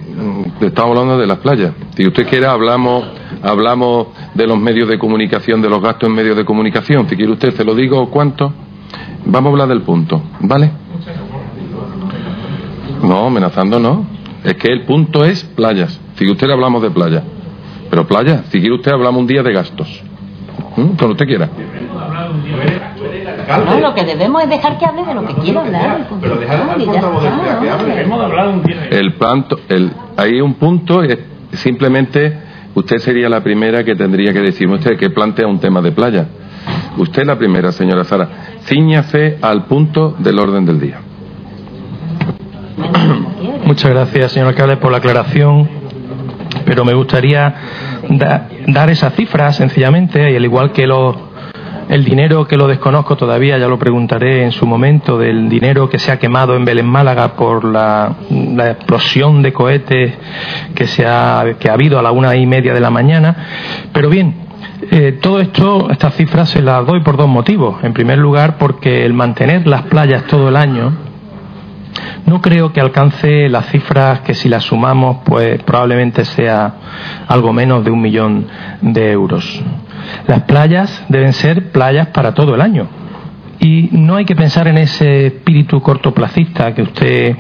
Estamos 0.60 0.90
hablando 0.90 1.16
de 1.16 1.26
las 1.26 1.38
playas. 1.38 1.72
Si 1.94 2.06
usted 2.06 2.26
quiere, 2.26 2.46
hablamos, 2.46 3.04
hablamos 3.40 4.08
de 4.34 4.46
los 4.46 4.58
medios 4.58 4.88
de 4.88 4.98
comunicación, 4.98 5.62
de 5.62 5.68
los 5.68 5.80
gastos 5.80 6.08
en 6.08 6.16
medios 6.16 6.36
de 6.36 6.44
comunicación. 6.44 7.08
Si 7.08 7.16
quiere 7.16 7.32
usted, 7.32 7.54
se 7.54 7.64
lo 7.64 7.74
digo 7.74 8.10
cuánto. 8.10 8.52
Vamos 9.26 9.50
a 9.50 9.52
hablar 9.52 9.68
del 9.68 9.82
punto, 9.82 10.22
¿vale? 10.40 10.70
No, 13.02 13.26
amenazando 13.26 13.78
no. 13.78 14.06
Es 14.44 14.54
que 14.56 14.72
el 14.72 14.84
punto 14.84 15.24
es 15.24 15.44
playas. 15.44 16.00
Si 16.16 16.30
usted 16.30 16.50
hablamos 16.50 16.82
de 16.82 16.90
playa. 16.90 17.22
Pero 17.90 18.06
playa, 18.06 18.44
si 18.50 18.60
quiere 18.60 18.74
usted 18.74 18.92
hablamos 18.92 19.20
un 19.20 19.26
día 19.26 19.42
de 19.42 19.52
gastos. 19.52 20.02
¿Mm? 20.76 20.96
Cuando 20.96 21.10
usted 21.10 21.26
quiera. 21.26 21.48
No, 23.66 23.80
lo 23.80 23.94
que 23.94 24.04
debemos 24.04 24.42
es 24.44 24.48
dejar 24.48 24.78
que 24.78 24.86
hable 24.86 25.04
de 25.04 25.14
lo 25.14 25.26
que 25.26 25.34
quiera 25.34 25.60
hablar. 25.60 26.08
Pero 26.20 26.38
El 28.90 29.14
planto, 29.14 29.58
el, 29.68 29.90
hay 30.16 30.40
un 30.40 30.54
punto, 30.54 31.02
es 31.02 31.18
simplemente 31.52 32.38
usted 32.74 32.98
sería 32.98 33.28
la 33.28 33.42
primera 33.42 33.82
que 33.82 33.96
tendría 33.96 34.32
que 34.32 34.40
decirme 34.40 34.76
usted 34.76 34.96
que 34.96 35.10
plantea 35.10 35.48
un 35.48 35.58
tema 35.58 35.80
de 35.80 35.90
playa. 35.92 36.28
Usted 36.96 37.24
la 37.24 37.36
primera, 37.36 37.72
señora 37.72 38.04
Sara. 38.04 38.28
Cíñase 38.62 39.38
al 39.42 39.64
punto 39.64 40.14
del 40.18 40.38
orden 40.38 40.64
del 40.64 40.78
día. 40.78 41.09
Muchas 43.64 43.90
gracias, 43.90 44.32
señor 44.32 44.48
alcalde, 44.48 44.76
por 44.76 44.90
la 44.90 44.98
aclaración. 44.98 45.68
Pero 46.64 46.84
me 46.84 46.94
gustaría 46.94 47.54
dar 48.66 48.90
esa 48.90 49.10
cifra, 49.10 49.52
sencillamente, 49.52 50.30
y 50.30 50.36
al 50.36 50.44
igual 50.44 50.72
que 50.72 50.84
el 50.84 52.04
dinero 52.04 52.46
que 52.46 52.56
lo 52.56 52.68
desconozco 52.68 53.16
todavía, 53.16 53.58
ya 53.58 53.68
lo 53.68 53.78
preguntaré 53.78 54.44
en 54.44 54.52
su 54.52 54.66
momento, 54.66 55.18
del 55.18 55.48
dinero 55.48 55.88
que 55.88 55.98
se 55.98 56.12
ha 56.12 56.18
quemado 56.18 56.56
en 56.56 56.64
Belén 56.64 56.86
Málaga 56.86 57.34
por 57.34 57.64
la, 57.64 58.16
explosión 58.70 59.42
de 59.42 59.52
cohetes 59.52 60.14
que, 60.74 60.86
se 60.86 61.06
ha, 61.06 61.44
que 61.58 61.68
ha 61.68 61.72
habido 61.72 61.98
a 61.98 62.02
la 62.02 62.12
una 62.12 62.34
y 62.36 62.46
media 62.46 62.74
de 62.74 62.80
la 62.80 62.90
mañana. 62.90 63.36
Pero 63.92 64.08
bien, 64.08 64.34
eh, 64.90 65.18
todo 65.20 65.40
esto, 65.40 65.90
estas 65.90 66.14
cifras 66.14 66.50
se 66.50 66.62
las 66.62 66.86
doy 66.86 67.00
por 67.00 67.16
dos 67.16 67.28
motivos. 67.28 67.82
En 67.82 67.92
primer 67.92 68.18
lugar, 68.18 68.56
porque 68.58 69.04
el 69.04 69.12
mantener 69.12 69.66
las 69.66 69.82
playas 69.82 70.24
todo 70.24 70.48
el 70.48 70.56
año 70.56 71.09
no 72.26 72.40
creo 72.40 72.72
que 72.72 72.80
alcance 72.80 73.48
las 73.48 73.66
cifras 73.66 74.20
que 74.20 74.34
si 74.34 74.48
las 74.48 74.64
sumamos, 74.64 75.18
pues 75.24 75.62
probablemente 75.62 76.24
sea 76.24 76.74
algo 77.26 77.52
menos 77.52 77.84
de 77.84 77.90
un 77.90 78.00
millón 78.00 78.46
de 78.80 79.10
euros. 79.12 79.62
Las 80.26 80.42
playas 80.42 81.04
deben 81.08 81.32
ser 81.32 81.70
playas 81.72 82.08
para 82.08 82.34
todo 82.34 82.54
el 82.54 82.60
año, 82.60 82.88
y 83.60 83.90
no 83.92 84.16
hay 84.16 84.24
que 84.24 84.34
pensar 84.34 84.68
en 84.68 84.78
ese 84.78 85.26
espíritu 85.26 85.82
cortoplacista 85.82 86.74
que 86.74 86.80
usted 86.80 87.36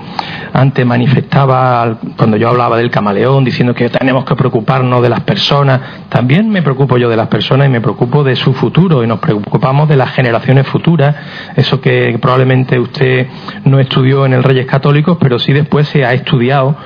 antes 0.52 0.84
manifestaba 0.84 1.98
cuando 2.16 2.36
yo 2.36 2.50
hablaba 2.50 2.76
del 2.76 2.90
camaleón, 2.90 3.42
diciendo 3.42 3.74
que 3.74 3.88
tenemos 3.88 4.26
que 4.26 4.36
preocuparnos 4.36 5.02
de 5.02 5.08
las 5.08 5.20
personas. 5.20 5.80
También 6.10 6.50
me 6.50 6.60
preocupo 6.60 6.98
yo 6.98 7.08
de 7.08 7.16
las 7.16 7.28
personas 7.28 7.68
y 7.68 7.70
me 7.70 7.80
preocupo 7.80 8.22
de 8.22 8.36
su 8.36 8.52
futuro 8.52 9.02
y 9.02 9.06
nos 9.06 9.18
preocupamos 9.18 9.88
de 9.88 9.96
las 9.96 10.10
generaciones 10.10 10.66
futuras. 10.66 11.16
Eso 11.56 11.80
que 11.80 12.18
probablemente 12.20 12.78
usted 12.78 13.26
no 13.64 13.80
estudió 13.80 14.26
en 14.26 14.34
el 14.34 14.42
Reyes 14.42 14.66
Católicos, 14.66 15.16
pero 15.18 15.38
sí 15.38 15.54
después 15.54 15.88
se 15.88 16.04
ha 16.04 16.12
estudiado 16.12 16.76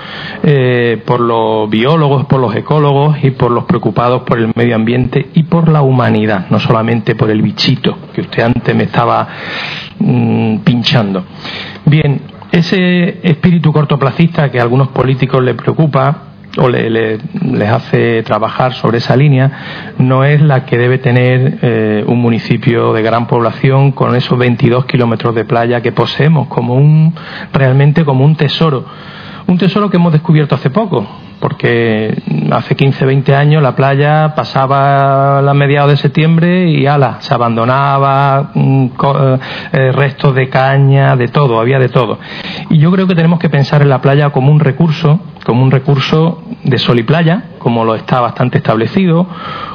eh, 0.44 1.02
por 1.04 1.18
los 1.18 1.68
biólogos, 1.68 2.26
por 2.26 2.38
los 2.38 2.54
ecólogos 2.54 3.16
y 3.22 3.32
por 3.32 3.50
los 3.50 3.64
preocupados 3.64 4.22
por 4.22 4.38
el 4.38 4.52
medio 4.54 4.76
ambiente 4.76 5.30
y 5.34 5.42
por 5.42 5.68
la 5.68 5.82
humanidad, 5.82 6.46
no 6.50 6.60
solamente 6.60 7.16
por 7.16 7.30
el 7.30 7.42
bichito 7.42 7.98
que 8.14 8.20
usted 8.20 8.44
antes 8.44 8.74
me 8.74 8.84
estaba 8.84 9.23
Mm, 9.98 10.58
pinchando. 10.58 11.24
Bien, 11.86 12.20
ese 12.52 13.20
espíritu 13.22 13.72
cortoplacista 13.72 14.50
que 14.50 14.58
a 14.58 14.62
algunos 14.62 14.88
políticos 14.88 15.42
les 15.42 15.54
preocupa 15.54 16.34
o 16.56 16.68
les 16.68 17.68
hace 17.68 18.22
trabajar 18.22 18.74
sobre 18.74 18.98
esa 18.98 19.16
línea 19.16 19.94
no 19.98 20.24
es 20.24 20.40
la 20.40 20.64
que 20.64 20.78
debe 20.78 20.98
tener 20.98 21.58
eh, 21.62 22.04
un 22.06 22.20
municipio 22.20 22.92
de 22.92 23.02
gran 23.02 23.26
población 23.26 23.90
con 23.90 24.14
esos 24.14 24.38
22 24.38 24.84
kilómetros 24.84 25.34
de 25.34 25.44
playa 25.44 25.80
que 25.80 25.90
poseemos 25.90 26.46
como 26.46 26.74
un 26.74 27.12
realmente 27.52 28.04
como 28.04 28.24
un 28.24 28.36
tesoro 28.36 28.84
un 29.48 29.58
tesoro 29.58 29.90
que 29.90 29.96
hemos 29.96 30.12
descubierto 30.12 30.54
hace 30.54 30.70
poco 30.70 31.04
porque 31.44 32.22
hace 32.52 32.74
15, 32.74 33.04
20 33.04 33.36
años 33.36 33.62
la 33.62 33.76
playa 33.76 34.34
pasaba 34.34 35.42
la 35.42 35.52
mediados 35.52 35.90
de 35.90 35.98
septiembre 35.98 36.70
y 36.70 36.86
ala, 36.86 37.18
se 37.20 37.34
abandonaba, 37.34 38.52
mm, 38.54 38.86
eh, 38.86 39.38
eh, 39.72 39.92
restos 39.92 40.34
de 40.34 40.48
caña, 40.48 41.16
de 41.16 41.28
todo, 41.28 41.60
había 41.60 41.78
de 41.78 41.90
todo. 41.90 42.18
Y 42.70 42.78
yo 42.78 42.90
creo 42.90 43.06
que 43.06 43.14
tenemos 43.14 43.38
que 43.38 43.50
pensar 43.50 43.82
en 43.82 43.90
la 43.90 44.00
playa 44.00 44.30
como 44.30 44.50
un 44.50 44.58
recurso, 44.58 45.20
como 45.44 45.62
un 45.62 45.70
recurso 45.70 46.42
de 46.64 46.78
sol 46.78 46.98
y 46.98 47.02
playa, 47.02 47.44
como 47.58 47.84
lo 47.84 47.94
está 47.94 48.20
bastante 48.20 48.58
establecido, 48.58 49.26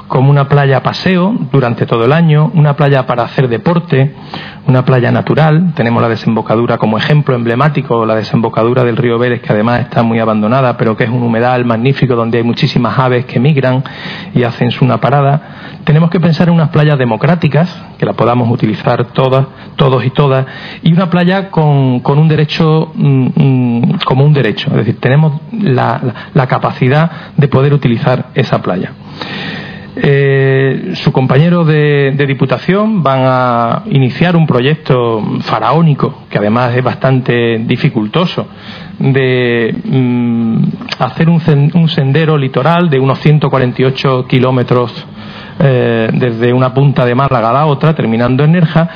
como 0.08 0.30
una 0.30 0.50
playa 0.50 0.82
paseo 0.82 1.36
durante 1.52 1.86
todo 1.86 2.06
el 2.06 2.12
año, 2.12 2.52
una 2.56 2.76
playa 2.76 3.06
para 3.06 3.24
hacer 3.24 3.48
deporte, 3.48 4.14
una 4.68 4.84
playa 4.84 5.12
natural. 5.12 5.74
Tenemos 5.76 6.02
la 6.02 6.10
desembocadura 6.10 6.78
como 6.78 6.98
ejemplo 6.98 7.36
emblemático, 7.36 8.06
la 8.06 8.16
desembocadura 8.16 8.84
del 8.84 8.98
río 8.98 9.20
Vélez, 9.20 9.42
que 9.42 9.54
además 9.54 9.82
está 9.82 10.04
muy 10.04 10.20
abandonada, 10.20 10.78
pero 10.78 10.98
que 10.98 11.04
es 11.04 11.10
un 11.10 11.24
humedal 11.24 11.64
magnífico 11.66 12.16
donde 12.16 12.40
hay 12.40 12.44
muchísimas 12.44 12.98
aves 12.98 13.26
que 13.26 13.40
migran 13.40 13.84
y 14.34 14.44
hacen 14.44 14.72
su 14.72 14.84
una 14.84 15.00
parada. 15.00 15.79
Tenemos 15.90 16.12
que 16.12 16.20
pensar 16.20 16.50
en 16.50 16.54
unas 16.54 16.70
playas 16.70 17.00
democráticas, 17.00 17.68
que 17.98 18.06
la 18.06 18.14
podamos 18.14 18.48
utilizar 18.52 19.06
todas, 19.06 19.48
todos 19.76 20.06
y 20.06 20.12
todas, 20.12 20.46
y 20.84 20.94
una 20.94 21.10
playa 21.10 21.50
con, 21.50 22.02
con 22.02 22.20
un 22.20 22.28
derecho 22.28 22.92
mm, 22.94 23.28
mm, 23.36 23.98
como 24.06 24.24
un 24.24 24.32
derecho. 24.32 24.70
Es 24.70 24.76
decir, 24.76 25.00
tenemos 25.00 25.42
la, 25.52 26.30
la 26.36 26.46
capacidad 26.46 27.34
de 27.36 27.48
poder 27.48 27.74
utilizar 27.74 28.28
esa 28.36 28.62
playa. 28.62 28.92
Eh, 29.96 30.92
su 30.94 31.12
compañero 31.12 31.66
de, 31.66 32.14
Diputación 32.28 33.02
van 33.02 33.24
a 33.26 33.84
iniciar 33.90 34.36
un 34.36 34.46
proyecto 34.46 35.24
faraónico, 35.40 36.26
que 36.30 36.38
además 36.38 36.76
es 36.76 36.84
bastante 36.84 37.58
dificultoso, 37.66 38.46
de 39.00 39.76
mm, 39.86 40.64
hacer 41.00 41.30
un, 41.30 41.42
un, 41.74 41.90
sendero 41.90 42.38
litoral 42.38 42.92
de 42.92 43.00
unos 43.00 43.20
148 43.22 44.28
kilómetros 44.28 45.08
eh, 45.60 46.10
desde 46.14 46.54
una 46.54 46.74
punta 46.74 47.06
de 47.06 47.16
Málaga 47.16 47.50
a 47.50 47.54
la 47.54 47.66
otra, 47.66 47.94
terminando 47.94 48.44
en 48.44 48.54
Nerja, 48.54 48.90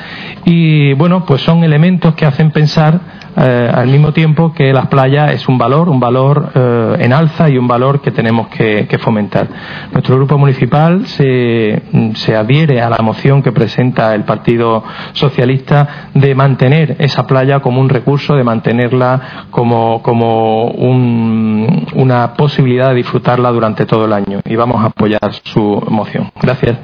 y 0.44 0.92
bueno, 0.94 1.24
pues 1.24 1.42
son 1.42 1.62
elementos 1.62 2.14
que 2.14 2.26
hacen 2.26 2.50
pensar 2.50 3.23
eh, 3.36 3.70
al 3.72 3.88
mismo 3.88 4.12
tiempo 4.12 4.52
que 4.52 4.72
las 4.72 4.86
playas 4.86 5.32
es 5.32 5.48
un 5.48 5.58
valor, 5.58 5.88
un 5.88 5.98
valor 5.98 6.52
eh, 6.54 6.96
en 7.00 7.12
alza 7.12 7.48
y 7.48 7.58
un 7.58 7.66
valor 7.66 8.00
que 8.00 8.12
tenemos 8.12 8.48
que, 8.48 8.86
fomentar. 9.00 9.48
Nuestro 9.92 10.16
grupo 10.16 10.38
municipal 10.38 11.06
se, 11.06 11.82
se, 12.14 12.36
adhiere 12.36 12.80
a 12.80 12.88
la 12.88 12.98
moción 12.98 13.42
que 13.42 13.50
presenta 13.50 14.14
el 14.14 14.22
Partido 14.22 14.84
Socialista 15.12 16.10
de 16.14 16.34
mantener 16.34 16.96
esa 17.00 17.26
playa 17.26 17.60
como 17.60 17.80
un 17.80 17.88
recurso, 17.88 18.36
de 18.36 18.44
mantenerla 18.44 19.46
como, 19.50 20.66
un, 20.68 21.86
una 21.94 22.34
posibilidad 22.34 22.90
de 22.90 22.94
disfrutarla 22.94 23.50
durante 23.50 23.84
todo 23.84 24.04
el 24.04 24.12
año 24.12 24.40
y 24.44 24.54
vamos 24.54 24.82
a 24.82 24.86
apoyar 24.86 25.32
su 25.42 25.82
moción. 25.88 26.30
Gracias. 26.40 26.78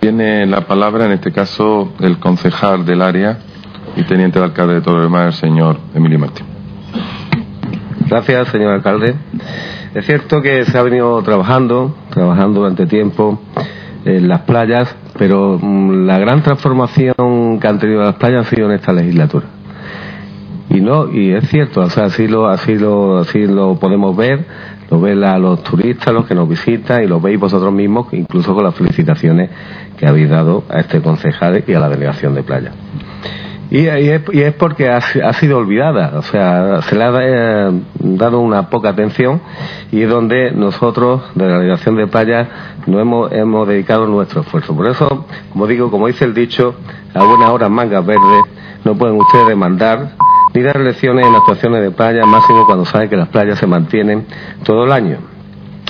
Tiene 0.00 0.46
la 0.46 0.62
palabra 0.62 1.06
en 1.06 1.12
este 1.12 1.32
caso 1.32 1.92
el 2.00 2.18
concejal 2.18 2.86
del 2.86 3.02
área 3.02 3.38
y 3.96 4.02
teniente 4.04 4.38
de 4.38 4.44
alcalde 4.44 4.74
de 4.74 4.80
Torre 4.80 5.26
el 5.26 5.32
señor 5.32 5.78
Emilio 5.94 6.18
Martín. 6.18 6.46
Gracias, 8.08 8.48
señor 8.48 8.72
alcalde. 8.72 9.14
Es 9.94 10.06
cierto 10.06 10.40
que 10.42 10.64
se 10.64 10.78
ha 10.78 10.82
venido 10.82 11.22
trabajando, 11.22 11.96
trabajando 12.10 12.60
durante 12.60 12.86
tiempo 12.86 13.40
en 14.04 14.28
las 14.28 14.42
playas, 14.42 14.94
pero 15.18 15.58
mm, 15.60 16.06
la 16.06 16.18
gran 16.18 16.42
transformación 16.42 17.58
que 17.60 17.68
han 17.68 17.78
tenido 17.78 18.02
las 18.02 18.16
playas 18.16 18.46
ha 18.46 18.50
sido 18.50 18.66
en 18.66 18.76
esta 18.76 18.92
legislatura. 18.92 19.46
Y 20.70 20.80
no, 20.80 21.12
y 21.12 21.32
es 21.32 21.48
cierto, 21.48 21.80
o 21.80 21.90
sea, 21.90 22.04
así 22.04 22.28
lo, 22.28 22.48
así 22.48 22.76
lo, 22.76 23.18
así 23.18 23.46
lo 23.46 23.74
podemos 23.74 24.16
ver, 24.16 24.44
lo 24.88 25.00
ven 25.00 25.24
a 25.24 25.36
los 25.38 25.62
turistas, 25.64 26.14
los 26.14 26.26
que 26.26 26.34
nos 26.34 26.48
visitan 26.48 27.02
y 27.02 27.08
lo 27.08 27.20
veis 27.20 27.40
vosotros 27.40 27.72
mismos, 27.72 28.06
incluso 28.12 28.54
con 28.54 28.62
las 28.62 28.74
felicitaciones 28.76 29.50
que 29.96 30.06
habéis 30.06 30.30
dado 30.30 30.62
a 30.68 30.78
este 30.78 31.00
concejal 31.02 31.64
y 31.66 31.74
a 31.74 31.80
la 31.80 31.88
delegación 31.88 32.34
de 32.34 32.44
playa. 32.44 32.72
Y, 33.70 33.86
es, 33.86 34.54
porque 34.54 34.88
ha, 34.88 35.32
sido 35.34 35.58
olvidada, 35.58 36.18
o 36.18 36.22
sea, 36.22 36.82
se 36.82 36.96
le 36.96 37.04
ha 37.04 37.12
eh, 37.20 37.80
dado 38.00 38.40
una 38.40 38.68
poca 38.68 38.88
atención 38.88 39.40
y 39.92 40.02
es 40.02 40.10
donde 40.10 40.50
nosotros, 40.50 41.22
de 41.36 41.46
la 41.46 41.58
delegación 41.58 41.94
de 41.94 42.08
playa, 42.08 42.48
nos 42.88 43.00
hemos, 43.00 43.32
hemos 43.32 43.68
dedicado 43.68 44.08
nuestro 44.08 44.40
esfuerzo. 44.40 44.74
Por 44.74 44.88
eso, 44.88 45.24
como 45.52 45.68
digo, 45.68 45.88
como 45.88 46.08
dice 46.08 46.24
el 46.24 46.34
dicho, 46.34 46.74
a 47.14 47.24
buenas 47.24 47.50
horas 47.50 47.70
mangas 47.70 48.04
verdes, 48.04 48.42
no 48.84 48.96
pueden 48.96 49.16
ustedes 49.16 49.46
demandar 49.46 50.16
ni 50.52 50.62
dar 50.62 50.80
lecciones 50.80 51.24
en 51.24 51.32
actuaciones 51.32 51.80
de 51.80 51.92
playa, 51.92 52.26
máximo 52.26 52.66
cuando 52.66 52.84
saben 52.84 53.08
que 53.08 53.16
las 53.16 53.28
playas 53.28 53.56
se 53.56 53.68
mantienen 53.68 54.26
todo 54.64 54.84
el 54.84 54.90
año. 54.90 55.18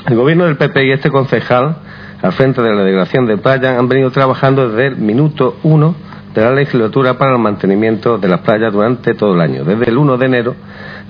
El 0.06 0.16
gobierno 0.16 0.44
del 0.44 0.58
PP 0.58 0.84
y 0.84 0.92
este 0.92 1.10
concejal, 1.10 1.76
al 2.20 2.32
frente 2.32 2.60
de 2.60 2.74
la 2.74 2.82
delegación 2.82 3.24
de 3.24 3.38
playa, 3.38 3.78
han 3.78 3.88
venido 3.88 4.10
trabajando 4.10 4.68
desde 4.68 4.88
el 4.88 4.96
minuto 4.98 5.56
uno 5.62 5.94
de 6.34 6.40
la 6.40 6.52
legislatura 6.52 7.18
para 7.18 7.32
el 7.32 7.38
mantenimiento 7.38 8.18
de 8.18 8.28
las 8.28 8.40
playas 8.40 8.72
durante 8.72 9.14
todo 9.14 9.34
el 9.34 9.40
año, 9.40 9.64
desde 9.64 9.90
el 9.90 9.98
1 9.98 10.16
de 10.16 10.26
enero 10.26 10.54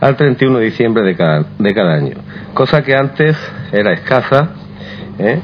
al 0.01 0.17
31 0.17 0.59
de 0.59 0.65
diciembre 0.65 1.03
de 1.05 1.15
cada, 1.15 1.45
de 1.59 1.75
cada 1.75 1.95
año, 1.95 2.17
cosa 2.55 2.83
que 2.83 2.95
antes 2.95 3.37
era 3.73 3.93
escasa, 3.93 4.51
¿eh? 5.19 5.41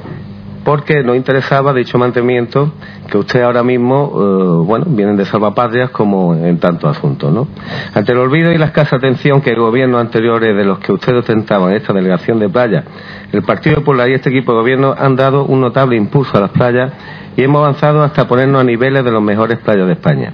Porque 0.67 1.05
no 1.05 1.15
interesaba 1.15 1.73
dicho 1.73 1.97
mantenimiento 1.97 2.73
que 3.09 3.17
usted 3.17 3.41
ahora 3.41 3.63
mismo, 3.63 4.11
eh, 4.13 4.67
bueno, 4.67 4.87
vienen 4.89 5.17
de 5.17 5.25
salvapatrias 5.25 5.91
como 5.91 6.35
en 6.35 6.59
tantos 6.59 6.97
asuntos, 6.97 7.33
¿no? 7.33 7.47
Ante 7.95 8.11
el 8.11 8.19
olvido 8.19 8.51
y 8.51 8.59
la 8.59 8.67
escasa 8.67 8.97
atención 8.97 9.41
que 9.41 9.55
gobiernos 9.55 10.01
anteriores 10.01 10.57
de 10.57 10.65
los 10.65 10.81
que 10.81 10.93
usted 10.93 11.17
ostentaba 11.17 11.71
en 11.71 11.77
esta 11.77 11.93
delegación 11.93 12.41
de 12.41 12.49
playa, 12.49 12.83
el 13.31 13.45
Partido 13.45 13.77
Popular 13.77 14.11
y 14.11 14.15
este 14.15 14.31
equipo 14.31 14.51
de 14.55 14.59
gobierno 14.59 14.93
han 14.99 15.15
dado 15.15 15.45
un 15.45 15.61
notable 15.61 15.95
impulso 15.95 16.37
a 16.37 16.41
las 16.41 16.51
playas 16.51 16.93
y 17.37 17.45
hemos 17.45 17.61
avanzado 17.61 18.03
hasta 18.03 18.27
ponernos 18.27 18.61
a 18.61 18.65
niveles 18.65 19.05
de 19.05 19.13
los 19.13 19.23
mejores 19.23 19.59
playas 19.59 19.87
de 19.87 19.93
España. 19.93 20.33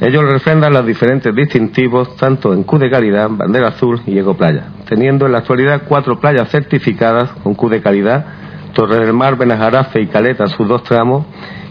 Ellos 0.00 0.22
refrendan 0.26 0.72
los 0.72 0.86
diferentes 0.86 1.34
distintivos 1.34 2.16
tanto 2.16 2.54
en 2.54 2.62
Q 2.62 2.78
de 2.78 2.88
calidad, 2.88 3.28
bandera 3.28 3.68
azul 3.68 4.00
y 4.06 4.16
ecoplaya, 4.16 4.66
teniendo 4.88 5.26
en 5.26 5.32
la 5.32 5.38
actualidad 5.38 5.82
cuatro 5.88 6.20
playas 6.20 6.48
certificadas 6.50 7.32
con 7.42 7.56
Q 7.56 7.68
de 7.68 7.82
calidad, 7.82 8.26
Torre 8.72 8.98
del 8.98 9.12
Mar, 9.12 9.36
Benajarafe 9.36 10.00
y 10.00 10.06
Caleta, 10.06 10.46
sus 10.46 10.66
dos 10.68 10.82
tramos, 10.82 11.26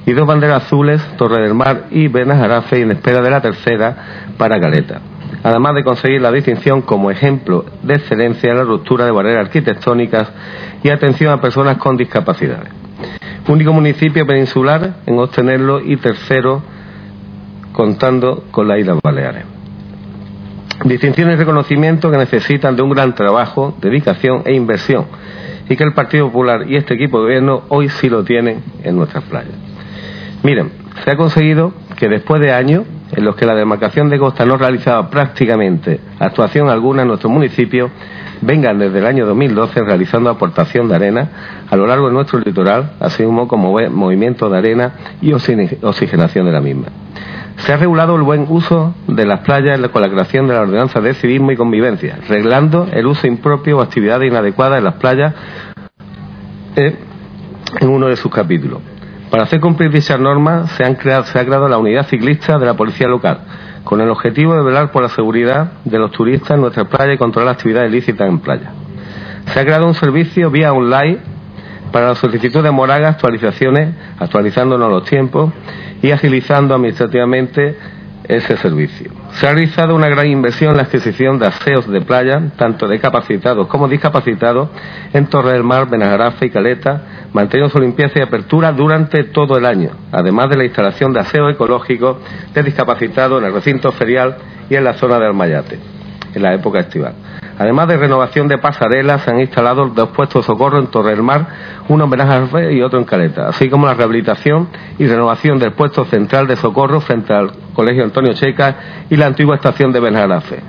y 0.06 0.14
dos 0.14 0.28
banderas 0.28 0.64
azules, 0.64 1.02
Torre 1.18 1.42
del 1.42 1.54
Mar 1.54 1.86
y 1.92 2.08
Benajarafe, 2.08 2.82
en 2.82 2.92
espera 2.92 3.22
de 3.22 3.30
la 3.30 3.42
tercera 3.42 4.32
para 4.38 4.60
Caleta. 4.60 5.02
Además 5.44 5.76
de 5.76 5.84
conseguir 5.84 6.22
la 6.22 6.32
distinción 6.32 6.82
como 6.82 7.12
ejemplo 7.12 7.66
de 7.84 7.96
excelencia 7.96 8.52
en 8.52 8.58
la 8.58 8.64
ruptura 8.64 9.06
de 9.06 9.12
barreras 9.12 9.46
arquitectónicas 9.46 10.32
y 10.84 10.90
atención 10.90 11.32
a 11.32 11.40
personas 11.40 11.78
con 11.78 11.96
discapacidades 11.98 12.80
único 13.50 13.74
municipio 13.74 14.26
peninsular 14.26 14.96
en 15.06 15.20
obtenerlo 15.20 15.80
y 15.82 15.98
tercero 15.98 16.62
contando 17.74 18.46
con 18.52 18.68
las 18.68 18.80
Islas 18.80 19.00
Baleares. 19.04 19.46
Distinciones 20.86 21.36
y 21.36 21.40
reconocimiento 21.40 22.10
que 22.10 22.18
necesitan 22.18 22.76
de 22.76 22.82
un 22.82 22.92
gran 22.92 23.14
trabajo, 23.16 23.76
dedicación 23.82 24.44
e 24.46 24.54
inversión 24.54 25.08
y 25.70 25.76
que 25.76 25.84
el 25.84 25.94
Partido 25.94 26.28
Popular 26.28 26.66
y 26.68 26.76
este 26.76 26.96
equipo 26.96 27.20
de 27.20 27.24
gobierno 27.26 27.64
hoy 27.70 27.90
sí 27.90 28.10
lo 28.10 28.24
tienen 28.24 28.64
en 28.84 28.98
nuestras 28.98 29.24
playas. 29.26 29.54
Miren, 30.44 30.72
se 31.04 31.12
ha 31.12 31.16
conseguido 31.16 31.74
que 31.98 32.10
después 32.10 32.42
de 32.42 32.52
años 32.52 32.86
en 33.12 33.26
los 33.26 33.36
que 33.36 33.46
la 33.46 33.56
demarcación 33.56 34.10
de 34.10 34.20
costa 34.20 34.46
no 34.46 34.58
realizaba 34.58 35.10
prácticamente 35.10 36.00
actuación 36.20 36.70
alguna 36.70 37.02
en 37.02 37.08
nuestro 37.08 37.30
municipio, 37.30 37.90
vengan 38.42 38.80
desde 38.80 39.00
el 39.00 39.06
año 39.06 39.26
2012 39.26 39.82
realizando 39.84 40.30
aportación 40.30 40.88
de 40.88 40.96
arena 40.96 41.30
a 41.70 41.76
lo 41.76 41.88
largo 41.88 42.08
de 42.08 42.14
nuestro 42.14 42.40
litoral, 42.40 42.94
así 43.00 43.24
como 43.24 43.48
como 43.48 43.78
movimiento 43.90 44.50
de 44.50 44.58
arena 44.58 44.94
y 45.22 45.34
oxigenación 45.34 46.46
de 46.46 46.52
la 46.52 46.62
misma. 46.62 46.88
Se 47.60 47.74
ha 47.74 47.78
regulado 47.78 48.16
el 48.16 48.24
buen 48.24 48.46
uso 48.50 48.96
de 49.08 49.26
las 49.26 49.42
playas 49.42 49.80
con 49.90 50.02
la 50.02 50.10
creación 50.10 50.48
de 50.48 50.54
la 50.54 50.62
ordenanza 50.62 51.02
de 51.02 51.14
civismo 51.14 51.52
y 51.52 51.58
convivencia, 51.58 52.18
reglando 52.28 52.88
el 52.92 53.06
uso 53.06 53.28
impropio 53.28 53.78
o 53.78 53.82
actividades 53.82 54.30
inadecuadas 54.30 54.78
en 54.78 54.84
las 54.86 54.96
playas 54.96 55.34
eh, 56.76 56.98
en 57.80 57.90
uno 57.90 58.08
de 58.08 58.16
sus 58.16 58.32
capítulos. 58.32 58.82
Para 59.30 59.44
hacer 59.44 59.60
cumplir 59.60 59.92
dichas 59.92 60.20
normas 60.20 60.72
se, 60.72 60.84
han 60.84 60.96
creado, 60.96 61.24
se 61.26 61.38
ha 61.38 61.46
creado 61.46 61.68
la 61.68 61.78
unidad 61.78 62.08
ciclista 62.08 62.58
de 62.58 62.66
la 62.66 62.76
policía 62.76 63.08
local, 63.08 63.42
con 63.84 64.02
el 64.02 64.10
objetivo 64.10 64.56
de 64.56 64.64
velar 64.64 64.92
por 64.92 65.04
la 65.04 65.10
seguridad 65.10 65.74
de 65.84 66.00
los 66.00 66.12
turistas 66.12 66.52
en 66.52 66.62
nuestra 66.62 66.86
playa 66.86 67.14
y 67.14 67.18
controlar 67.18 67.54
actividades 67.54 67.92
ilícitas 67.92 68.28
en 68.28 68.40
playa. 68.40 68.72
Se 69.48 69.60
ha 69.60 69.64
creado 69.64 69.86
un 69.86 69.94
servicio 69.94 70.50
vía 70.50 70.74
online 70.74 71.20
para 71.92 72.10
la 72.10 72.16
solicitud 72.16 72.64
de 72.64 72.72
moraga, 72.72 73.10
actualizaciones, 73.10 73.94
actualizándonos 74.20 74.90
los 74.90 75.04
tiempos 75.06 75.52
y 76.02 76.12
agilizando 76.12 76.76
administrativamente 76.76 77.76
ese 78.30 78.58
servicio. 78.58 79.12
Se 79.32 79.48
ha 79.48 79.54
realizado 79.54 79.96
una 79.96 80.08
gran 80.08 80.28
inversión 80.28 80.72
en 80.72 80.78
la 80.78 80.84
adquisición 80.84 81.40
de 81.40 81.48
aseos 81.48 81.88
de 81.88 82.02
playa, 82.02 82.40
tanto 82.58 82.88
de 82.88 83.00
capacitados 83.00 83.66
como 83.68 83.88
discapacitados, 83.88 84.70
en 85.14 85.26
Torre 85.26 85.54
del 85.54 85.64
Mar, 85.64 85.90
Benajarafe 85.90 86.46
y 86.46 86.50
Caleta, 86.52 87.02
manteniendo 87.34 87.72
su 87.72 87.80
limpieza 87.80 88.20
y 88.20 88.22
apertura 88.22 88.72
durante 88.72 89.24
todo 89.26 89.58
el 89.58 89.66
año, 89.66 89.92
además 90.12 90.50
de 90.50 90.58
la 90.58 90.66
instalación 90.66 91.12
de 91.12 91.22
aseo 91.22 91.50
ecológico 91.50 92.20
de 92.54 92.62
discapacitados 92.62 93.42
en 93.42 93.48
el 93.48 93.54
recinto 93.54 93.92
ferial 93.92 94.38
y 94.70 94.76
en 94.76 94.84
la 94.84 94.94
zona 94.94 95.18
del 95.18 95.34
Mayate, 95.34 95.80
en 96.36 96.44
la 96.44 96.54
época 96.54 96.82
estival. 96.82 97.14
Además 97.60 97.90
de 97.90 97.98
renovación 97.98 98.48
de 98.48 98.58
pasarelas, 98.58 99.22
se 99.22 99.32
han 99.32 99.42
instalado 99.42 99.88
dos 99.88 100.10
puestos 100.10 100.44
de 100.44 100.48
socorro 100.48 100.80
en 100.80 100.88
Torre 100.88 101.12
del 101.12 101.22
Mar, 101.22 101.46
uno 101.90 102.06
en 102.06 102.10
Benajarafe 102.10 102.74
y 102.74 102.82
otro 102.82 102.98
en 103.00 103.04
Caleta, 103.04 103.50
así 103.50 103.70
como 103.70 103.86
la 103.86 103.96
rehabilitación 103.96 104.70
y 104.98 105.06
renovación 105.06 105.60
del 105.60 105.74
puesto 105.74 106.06
central 106.06 106.48
de 106.48 106.56
socorro 106.56 107.02
frente 107.02 107.34
al 107.34 107.52
Colegio 107.74 108.06
Antonio 108.06 108.32
Checa 108.32 109.04
y 109.10 109.18
la 109.18 109.26
antigua 109.26 109.56
estación 109.56 109.92
de 109.92 110.00
Benajarafe. 110.00 110.64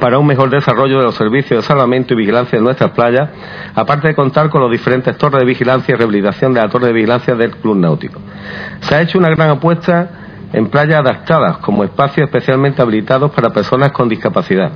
para 0.00 0.18
un 0.18 0.26
mejor 0.26 0.50
desarrollo 0.50 0.98
de 0.98 1.04
los 1.04 1.14
servicios 1.14 1.62
de 1.62 1.66
salvamento 1.66 2.12
y 2.12 2.16
vigilancia 2.16 2.58
de 2.58 2.64
nuestras 2.64 2.90
playas, 2.90 3.30
aparte 3.74 4.08
de 4.08 4.14
contar 4.14 4.50
con 4.50 4.60
los 4.60 4.70
diferentes 4.70 5.16
torres 5.16 5.38
de 5.38 5.46
vigilancia 5.46 5.94
y 5.94 5.96
rehabilitación 5.96 6.52
de 6.52 6.60
la 6.60 6.68
torre 6.68 6.88
de 6.88 6.92
vigilancia 6.92 7.34
del 7.36 7.52
Club 7.52 7.76
Náutico. 7.76 8.20
Se 8.80 8.94
ha 8.94 9.02
hecho 9.02 9.18
una 9.18 9.28
gran 9.28 9.50
apuesta 9.50 10.08
en 10.52 10.68
playas 10.68 11.00
adaptadas 11.00 11.58
como 11.58 11.84
espacios 11.84 12.26
especialmente 12.26 12.82
habilitados 12.82 13.30
para 13.30 13.50
personas 13.50 13.92
con 13.92 14.08
discapacidad. 14.08 14.72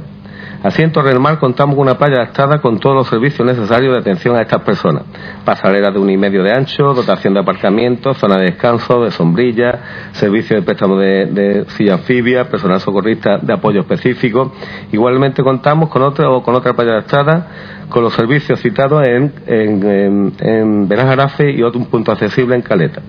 Así 0.63 0.83
en 0.83 0.93
del 0.93 1.21
Mar 1.21 1.39
contamos 1.39 1.75
con 1.75 1.87
una 1.87 1.97
playa 1.97 2.17
adaptada 2.17 2.61
con 2.61 2.79
todos 2.79 2.95
los 2.95 3.09
servicios 3.09 3.47
necesarios 3.47 3.95
de 3.95 4.01
atención 4.01 4.37
a 4.37 4.43
estas 4.43 4.63
personas. 4.63 5.05
Pasarelas 5.43 5.95
de 5.95 6.01
un 6.01 6.11
y 6.11 6.19
medio 6.19 6.43
de 6.43 6.53
ancho, 6.53 6.93
dotación 6.93 7.33
de 7.33 7.41
aparcamiento, 7.41 8.13
zona 8.13 8.37
de 8.37 8.51
descanso, 8.51 9.03
de 9.03 9.11
sombrilla, 9.11 10.11
servicio 10.13 10.57
de 10.57 10.63
préstamo 10.63 10.99
de, 10.99 11.65
silla 11.69 11.95
anfibia, 11.95 12.51
personal 12.51 12.79
socorrista 12.79 13.39
de 13.39 13.55
apoyo 13.55 13.81
específico. 13.81 14.53
Igualmente 14.93 15.43
contamos 15.43 15.89
con 15.89 16.03
otra, 16.03 16.27
con 16.45 16.55
otra 16.55 16.75
playa 16.75 16.93
adaptada 16.93 17.47
con 17.89 18.05
los 18.05 18.15
servicios 18.15 18.61
citados 18.61 19.07
en, 19.07 19.33
en, 19.47 20.33
en, 20.41 20.89
y 21.57 21.63
otro 21.63 21.81
punto 21.85 22.13
accesible 22.13 22.55
en 22.55 22.63
Caleta. 22.63 23.03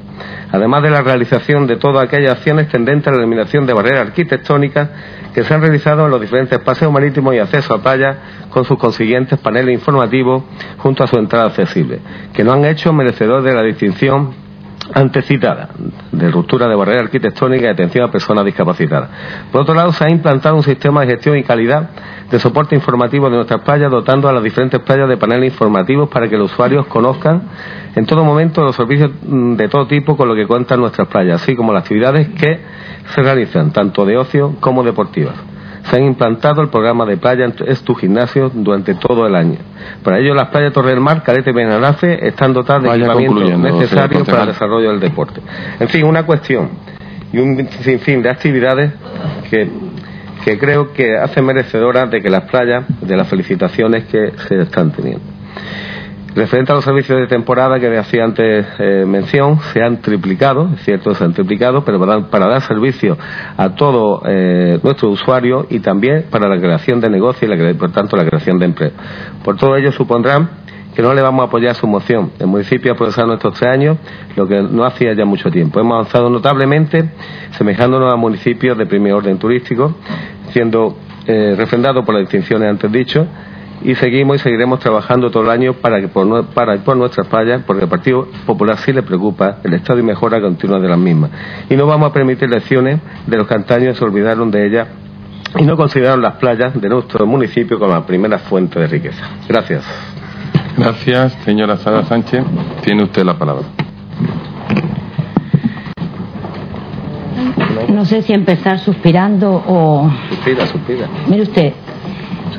Además 0.52 0.84
de 0.84 0.90
la 0.90 1.02
realización 1.02 1.68
de 1.68 1.78
todas 1.78 2.04
aquellas 2.04 2.38
acciones 2.38 2.68
tendentes 2.68 3.08
a 3.08 3.12
la 3.12 3.20
eliminación 3.20 3.66
de 3.66 3.74
barreras 3.74 4.08
arquitectónicas 4.08 4.90
que 5.34 5.44
se 5.44 5.54
han 5.54 5.62
realizado 5.62 6.06
en 6.06 6.12
los 6.12 6.22
diferentes 6.22 6.60
paseos 6.60 6.92
marítimos 6.92 7.34
y 7.34 7.40
acceso 7.40 7.74
a 7.74 7.82
playa 7.82 8.18
con 8.50 8.66
sus 8.66 8.78
consiguientes 8.78 9.40
paneles 9.40 9.74
informativos 9.74 10.44
junto 10.78 11.04
a 11.04 11.08
su 11.08 11.18
entrada 11.18 11.48
accesible, 11.48 12.00
que 12.34 12.44
no 12.44 12.54
han 12.54 12.66
hecho 12.66 12.92
merecedor 12.94 13.42
de 13.44 13.54
la 13.54 13.64
distinción 13.64 14.34
antecitada 14.94 15.70
de 16.12 16.32
ruptura 16.32 16.68
de 16.68 16.76
barrera 16.76 17.02
arquitectónica 17.02 17.66
y 17.66 17.70
atención 17.70 18.08
a 18.08 18.12
personas 18.12 18.46
discapacitadas. 18.46 19.10
Por 19.52 19.62
otro 19.62 19.74
lado, 19.74 19.92
se 19.92 20.06
ha 20.06 20.10
implantado 20.10 20.56
un 20.56 20.64
sistema 20.64 21.02
de 21.02 21.08
gestión 21.08 21.38
y 21.38 21.44
calidad 21.44 21.90
de 22.30 22.40
soporte 22.40 22.76
informativo 22.76 23.30
de 23.30 23.36
nuestras 23.36 23.62
playas, 23.62 23.92
dotando 23.92 24.30
a 24.30 24.34
las 24.34 24.44
diferentes 24.44 24.80
playas 24.82 25.10
de 25.10 25.18
paneles 25.18 25.54
informativos 25.54 26.10
para 26.10 26.30
que 26.30 26.38
los 26.38 26.52
usuarios 26.52 26.88
conozcan 26.88 27.44
en 27.96 28.06
todo 28.06 28.24
momento 28.24 28.64
los 28.64 28.76
servicios 28.76 29.12
mm, 29.22 29.56
de 29.56 29.68
todo 29.68 29.88
tipo 29.88 30.16
con 30.16 30.28
lo 30.28 30.36
que 30.36 30.48
cuentan 30.48 30.80
nuestras 30.80 31.08
playas, 31.08 31.42
así 31.42 31.56
como 31.56 31.74
las 31.74 31.84
actividades 31.84 32.30
que 32.30 32.60
se 33.14 33.22
realizan, 33.22 33.72
tanto 33.72 34.06
de 34.06 34.18
ocio 34.18 34.56
como 34.60 34.84
deportivas 34.84 35.36
se 35.84 35.96
han 35.96 36.04
implantado 36.04 36.62
el 36.62 36.70
programa 36.70 37.06
de 37.06 37.18
playa 37.18 37.48
Es 37.66 37.82
tu 37.84 37.96
gimnasio 37.96 38.52
durante 38.54 38.96
todo 38.96 39.26
el 39.26 39.36
año. 39.36 39.58
Para 40.04 40.20
ello, 40.20 40.34
las 40.34 40.50
playas 40.50 40.74
Torre 40.74 40.92
del 40.92 41.00
Mar, 41.00 41.24
Calete 41.24 41.50
y 41.50 41.54
Benalace 41.54 42.20
están 42.28 42.54
dotadas 42.54 42.84
de 42.84 42.90
equipamiento 42.90 43.58
necesario 43.58 44.24
para 44.26 44.42
el 44.42 44.48
desarrollo 44.50 44.92
del 44.92 45.00
deporte. 45.00 45.42
En 45.80 45.90
fin, 45.90 46.06
una 46.06 46.26
cuestión 46.26 46.70
y 47.34 47.40
un 47.40 47.68
sinfín 47.82 48.22
de 48.22 48.30
actividades 48.30 48.94
que, 49.50 49.70
que 50.44 50.58
creo 50.58 50.94
que 50.94 51.18
hacen 51.18 51.46
merecedoras 51.46 52.10
de 52.12 52.22
que 52.22 52.30
las 52.30 52.44
playas, 52.44 52.86
de 53.02 53.18
las 53.18 53.28
felicitaciones 53.28 54.06
que 54.06 54.34
se 54.48 54.62
están 54.62 54.92
teniendo. 54.92 55.24
Referente 56.34 56.72
a 56.72 56.76
los 56.76 56.86
servicios 56.86 57.20
de 57.20 57.28
temporada 57.28 57.78
que 57.78 57.98
hacía 57.98 58.24
antes 58.24 58.66
eh, 58.80 59.04
mención, 59.06 59.60
se 59.74 59.84
han 59.84 60.02
triplicado, 60.02 60.70
es 60.74 60.82
cierto, 60.86 61.14
se 61.14 61.26
han 61.26 61.34
triplicado, 61.34 61.84
pero 61.84 62.00
para, 62.00 62.48
dar 62.48 62.62
servicio 62.62 63.18
a 63.58 63.76
todo 63.76 64.22
eh, 64.26 64.80
nuestro 64.82 65.10
usuario 65.10 65.68
y 65.70 65.82
también 65.82 66.28
para 66.30 66.48
la 66.48 66.58
creación 66.58 67.02
de 67.02 67.10
negocio 67.10 67.54
y, 67.54 67.74
por 67.74 67.92
tanto, 67.92 68.16
la 68.16 68.24
creación 68.24 68.60
de 68.60 68.66
empleo. 68.66 68.92
Por 69.44 69.58
todo 69.58 69.76
ello, 69.76 69.92
supondrán 69.92 70.50
que 70.96 71.02
no 71.02 71.14
le 71.14 71.22
vamos 71.22 71.44
a 71.44 71.48
apoyar 71.48 71.76
su 71.76 71.86
moción. 71.86 72.32
El 72.40 72.48
municipio 72.48 72.94
ha 72.94 72.96
procesado 72.96 73.34
estos 73.34 73.54
tres 73.60 73.70
años 73.70 73.98
lo 74.38 74.48
que 74.48 74.62
no 74.62 74.86
hacía 74.86 75.14
ya 75.14 75.26
mucho 75.26 75.50
tiempo. 75.52 75.82
Hemos 75.82 75.96
avanzado 75.96 76.30
notablemente, 76.30 77.10
semejándonos 77.58 78.12
a 78.12 78.16
municipios 78.16 78.78
de 78.78 78.86
primer 78.86 79.12
orden 79.14 79.38
turístico, 79.38 79.96
siendo 80.52 80.96
eh, 81.28 81.58
por 82.06 82.14
las 82.14 82.22
distinciones 82.22 82.70
antes 82.70 82.90
dicho 82.90 83.28
y 83.84 83.96
seguimos 83.96 84.38
y 84.38 84.40
seguiremos 84.40 84.80
trabajando 84.80 85.32
todo 85.32 85.44
el 85.44 85.50
año 85.50 85.74
para 85.74 86.00
que 86.00 86.08
por, 86.08 86.46
para 86.48 86.78
por 86.84 86.98
nuestras 86.98 87.28
playas, 87.28 87.64
porque 87.66 87.84
al 87.84 87.90
Partido 87.90 88.28
Popular 88.46 88.78
sí 88.78 88.94
le 88.94 89.04
preocupa 89.04 89.58
el 89.64 89.74
estado 89.74 90.00
y 90.00 90.04
mejora 90.04 90.42
continua 90.42 90.80
de 90.80 90.88
las 90.88 90.98
mismas. 90.98 91.32
Y 91.70 91.76
no 91.76 91.86
vamos 91.86 92.10
a 92.10 92.14
permitir 92.14 92.50
lecciones 92.50 93.00
de 93.26 93.38
los 93.38 93.48
que 93.48 93.56
antaño 93.56 93.94
se 93.94 94.04
olvidaron 94.04 94.52
de 94.52 94.68
ellas 94.68 94.88
y 95.58 95.64
no 95.64 95.76
consideraron 95.76 96.22
las 96.22 96.36
playas 96.36 96.80
de 96.80 96.90
nuestro 96.90 97.26
municipio 97.26 97.80
como 97.80 97.94
la 97.94 98.06
primera 98.06 98.40
fuente 98.40 98.80
de 98.80 98.88
riqueza. 98.88 99.30
Gracias. 99.48 99.86
Gracias, 100.78 101.34
señora 101.44 101.78
Sara 101.78 102.04
Sánchez. 102.04 102.44
Tiene 102.84 103.04
usted 103.04 103.24
la 103.24 103.38
palabra. 103.38 103.64
No 107.90 108.06
sé 108.06 108.22
si 108.22 108.34
empezar 108.34 108.80
suspirando 108.80 109.52
o. 109.68 110.10
Suspira, 110.30 110.66
suspira. 110.66 111.08
Mire 111.28 111.44
usted, 111.44 111.74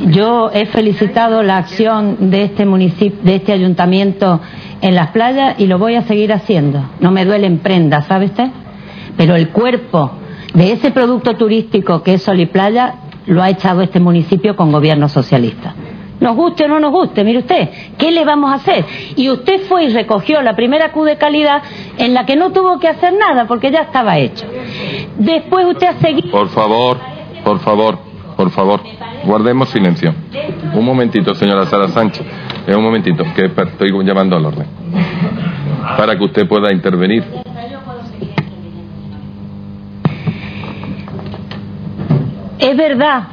yo 0.01 0.51
he 0.53 0.67
felicitado 0.67 1.43
la 1.43 1.59
acción 1.59 2.31
de 2.31 2.45
este 2.45 2.65
municipio, 2.67 3.19
de 3.23 3.37
este 3.37 3.53
ayuntamiento 3.53 4.41
en 4.81 4.95
las 4.95 5.09
playas 5.09 5.55
y 5.59 5.67
lo 5.67 5.79
voy 5.79 5.95
a 5.95 6.03
seguir 6.03 6.33
haciendo. 6.33 6.83
No 7.01 7.11
me 7.11 7.25
duele 7.25 7.47
en 7.47 7.59
prenda, 7.59 8.03
¿sabe 8.03 8.27
usted? 8.27 8.49
Pero 9.17 9.37
el 9.37 9.51
cuerpo 9.51 10.13
de 10.55 10.73
ese 10.73 10.91
producto 10.91 11.35
turístico 11.35 12.03
que 12.03 12.15
es 12.15 12.23
Sol 12.23 12.41
y 12.41 12.47
Playa 12.47 12.95
lo 13.27 13.43
ha 13.43 13.51
echado 13.51 13.83
este 13.83 14.01
municipio 14.01 14.57
con 14.57 14.73
gobierno 14.73 15.09
socialista. 15.09 15.75
Nos 16.21 16.37
guste 16.37 16.65
o 16.65 16.69
no 16.69 16.79
nos 16.79 16.93
guste, 16.93 17.25
mire 17.25 17.41
usted, 17.41 17.69
¿qué 17.99 18.13
le 18.13 18.25
vamos 18.25 18.53
a 18.53 18.55
hacer? 18.55 18.85
Y 19.17 19.29
usted 19.29 19.63
fue 19.63 19.85
y 19.85 19.89
recogió 19.89 20.41
la 20.41 20.55
primera 20.55 20.93
Q 20.93 21.05
de 21.05 21.17
calidad 21.17 21.63
en 21.99 22.15
la 22.15 22.25
que 22.27 22.37
no 22.37 22.53
tuvo 22.53 22.79
que 22.79 22.87
hacer 22.87 23.13
nada 23.13 23.47
porque 23.47 23.73
ya 23.73 23.81
estaba 23.81 24.19
hecho. 24.19 24.47
Después 25.19 25.67
usted 25.67 25.89
ha 25.89 25.99
seguido. 26.01 26.31
Por 26.31 26.49
favor, 26.51 26.99
por 27.45 27.59
favor, 27.59 27.99
por 28.43 28.51
favor. 28.51 28.81
Guardemos 29.25 29.69
silencio. 29.69 30.13
Un 30.75 30.85
momentito, 30.85 31.33
señora 31.33 31.65
Sara 31.67 31.87
Sánchez. 31.87 32.27
Eh, 32.67 32.75
un 32.75 32.83
momentito, 32.83 33.23
que 33.37 33.45
estoy 33.45 33.93
llamando 34.05 34.37
al 34.37 34.45
orden. 34.45 34.67
Para 35.97 36.17
que 36.17 36.25
usted 36.25 36.49
pueda 36.49 36.73
intervenir. 36.73 37.25
Es 42.59 42.77
verdad 42.77 43.29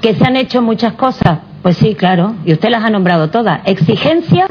que 0.00 0.14
se 0.14 0.24
han 0.24 0.36
hecho 0.36 0.62
muchas 0.62 0.92
cosas. 0.92 1.40
Pues 1.62 1.76
sí, 1.76 1.96
claro. 1.96 2.36
Y 2.44 2.52
usted 2.52 2.68
las 2.70 2.84
ha 2.84 2.90
nombrado 2.90 3.30
todas. 3.30 3.62
Exigencias 3.64 4.48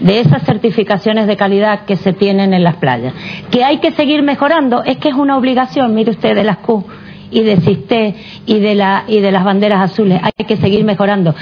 de 0.00 0.18
esas 0.20 0.42
certificaciones 0.42 1.28
de 1.28 1.36
calidad 1.36 1.84
que 1.84 1.94
se 1.94 2.12
tienen 2.12 2.52
en 2.52 2.64
las 2.64 2.76
playas. 2.76 3.14
Que 3.52 3.62
hay 3.62 3.78
que 3.78 3.92
seguir 3.92 4.22
mejorando. 4.24 4.82
Es 4.82 4.96
que 4.96 5.10
es 5.10 5.14
una 5.14 5.36
obligación, 5.36 5.94
mire 5.94 6.10
usted, 6.10 6.34
de 6.34 6.42
las 6.42 6.56
Q 6.58 6.84
y 7.30 7.42
de 7.42 7.56
CISTE 7.60 8.14
y 8.46 8.58
de, 8.58 8.74
la, 8.74 9.04
y 9.06 9.20
de 9.20 9.32
las 9.32 9.44
banderas 9.44 9.90
azules. 9.90 10.20
Hay 10.22 10.44
que 10.46 10.56
seguir 10.56 10.84
mejorando. 10.84 11.34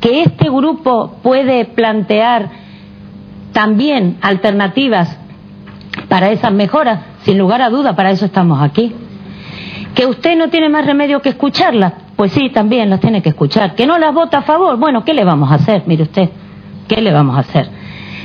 Que 0.00 0.22
este 0.22 0.48
grupo 0.48 1.16
puede 1.22 1.64
plantear 1.64 2.50
también 3.52 4.18
alternativas 4.20 5.18
para 6.08 6.30
esas 6.30 6.52
mejoras, 6.52 7.00
sin 7.22 7.38
lugar 7.38 7.62
a 7.62 7.70
duda, 7.70 7.94
para 7.94 8.10
eso 8.10 8.26
estamos 8.26 8.60
aquí. 8.60 8.94
Que 9.94 10.06
usted 10.06 10.36
no 10.36 10.48
tiene 10.48 10.68
más 10.68 10.86
remedio 10.86 11.20
que 11.22 11.28
escucharlas, 11.30 11.92
pues 12.16 12.32
sí, 12.32 12.50
también 12.50 12.90
las 12.90 13.00
tiene 13.00 13.22
que 13.22 13.28
escuchar. 13.28 13.74
Que 13.74 13.86
no 13.86 13.98
las 13.98 14.12
vota 14.12 14.38
a 14.38 14.42
favor, 14.42 14.76
bueno, 14.76 15.04
¿qué 15.04 15.14
le 15.14 15.24
vamos 15.24 15.50
a 15.52 15.54
hacer? 15.54 15.84
Mire 15.86 16.02
usted, 16.02 16.30
¿qué 16.88 17.00
le 17.00 17.12
vamos 17.12 17.36
a 17.36 17.40
hacer? 17.40 17.68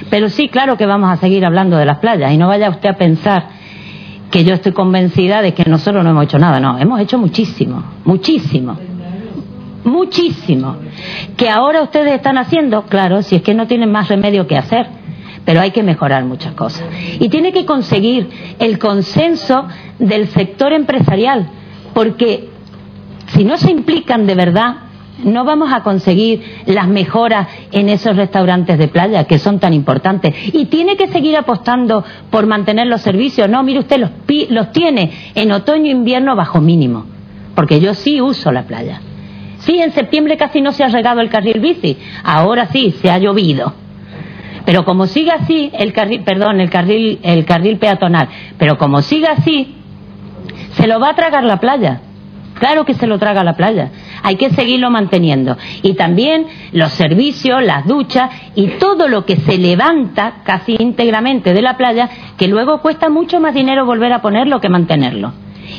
Pero 0.09 0.29
sí, 0.29 0.49
claro 0.49 0.77
que 0.77 0.87
vamos 0.87 1.11
a 1.11 1.17
seguir 1.17 1.45
hablando 1.45 1.77
de 1.77 1.85
las 1.85 1.99
playas 1.99 2.31
y 2.31 2.37
no 2.37 2.47
vaya 2.47 2.69
usted 2.69 2.89
a 2.89 2.97
pensar 2.97 3.58
que 4.31 4.43
yo 4.43 4.53
estoy 4.53 4.73
convencida 4.73 5.41
de 5.41 5.53
que 5.53 5.65
nosotros 5.65 6.03
no 6.03 6.11
hemos 6.11 6.25
hecho 6.25 6.37
nada, 6.37 6.59
no, 6.59 6.77
hemos 6.77 6.99
hecho 7.01 7.17
muchísimo, 7.17 7.83
muchísimo, 8.05 8.77
muchísimo. 9.83 10.77
Que 11.35 11.49
ahora 11.49 11.81
ustedes 11.81 12.13
están 12.13 12.37
haciendo, 12.37 12.83
claro, 12.83 13.21
si 13.21 13.35
es 13.37 13.41
que 13.41 13.53
no 13.53 13.67
tienen 13.67 13.91
más 13.91 14.07
remedio 14.07 14.45
que 14.47 14.57
hacer, 14.57 14.87
pero 15.45 15.61
hay 15.61 15.71
que 15.71 15.83
mejorar 15.83 16.25
muchas 16.25 16.53
cosas. 16.53 16.83
Y 17.19 17.29
tiene 17.29 17.51
que 17.51 17.65
conseguir 17.65 18.29
el 18.59 18.77
consenso 18.77 19.67
del 19.97 20.27
sector 20.27 20.73
empresarial, 20.73 21.49
porque 21.93 22.49
si 23.27 23.43
no 23.43 23.57
se 23.57 23.71
implican 23.71 24.27
de 24.27 24.35
verdad, 24.35 24.75
no 25.23 25.43
vamos 25.43 25.71
a 25.73 25.83
conseguir 25.83 26.63
las 26.65 26.87
mejoras 26.87 27.47
en 27.71 27.89
esos 27.89 28.15
restaurantes 28.15 28.77
de 28.77 28.87
playa 28.87 29.25
que 29.25 29.39
son 29.39 29.59
tan 29.59 29.73
importantes. 29.73 30.33
Y 30.53 30.65
tiene 30.65 30.95
que 30.97 31.07
seguir 31.07 31.37
apostando 31.37 32.03
por 32.29 32.45
mantener 32.45 32.87
los 32.87 33.01
servicios. 33.01 33.49
No, 33.49 33.63
mire 33.63 33.79
usted, 33.79 33.99
los, 33.99 34.11
los 34.49 34.71
tiene 34.71 35.11
en 35.35 35.51
otoño 35.51 35.87
e 35.87 35.91
invierno 35.91 36.35
bajo 36.35 36.61
mínimo. 36.61 37.05
Porque 37.55 37.79
yo 37.79 37.93
sí 37.93 38.21
uso 38.21 38.51
la 38.51 38.63
playa. 38.63 39.01
Sí, 39.59 39.79
en 39.79 39.91
septiembre 39.91 40.37
casi 40.37 40.61
no 40.61 40.71
se 40.71 40.83
ha 40.83 40.87
regado 40.87 41.21
el 41.21 41.29
carril 41.29 41.59
bici. 41.59 41.97
Ahora 42.23 42.67
sí, 42.67 42.91
se 43.01 43.11
ha 43.11 43.17
llovido. 43.17 43.73
Pero 44.65 44.85
como 44.85 45.07
siga 45.07 45.35
así, 45.35 45.71
el 45.73 45.93
carril, 45.93 46.21
perdón, 46.23 46.61
el 46.61 46.69
carril, 46.69 47.19
el 47.23 47.45
carril 47.45 47.77
peatonal, 47.77 48.29
pero 48.57 48.77
como 48.77 49.01
siga 49.01 49.31
así, 49.31 49.75
se 50.73 50.87
lo 50.87 50.99
va 50.99 51.09
a 51.09 51.15
tragar 51.15 51.43
la 51.43 51.59
playa. 51.59 52.01
Claro 52.59 52.85
que 52.85 52.93
se 52.93 53.07
lo 53.07 53.17
traga 53.17 53.43
la 53.43 53.55
playa. 53.55 53.89
Hay 54.21 54.35
que 54.35 54.49
seguirlo 54.51 54.91
manteniendo. 54.91 55.57
Y 55.81 55.93
también 55.93 56.47
los 56.73 56.91
servicios, 56.91 57.63
las 57.63 57.87
duchas 57.87 58.29
y 58.55 58.67
todo 58.79 59.07
lo 59.07 59.25
que 59.25 59.37
se 59.37 59.57
levanta 59.57 60.41
casi 60.43 60.75
íntegramente 60.77 61.53
de 61.53 61.61
la 61.61 61.77
playa, 61.77 62.09
que 62.37 62.47
luego 62.47 62.81
cuesta 62.81 63.09
mucho 63.09 63.39
más 63.39 63.53
dinero 63.53 63.85
volver 63.85 64.11
a 64.13 64.21
ponerlo 64.21 64.59
que 64.59 64.69
mantenerlo. 64.69 65.33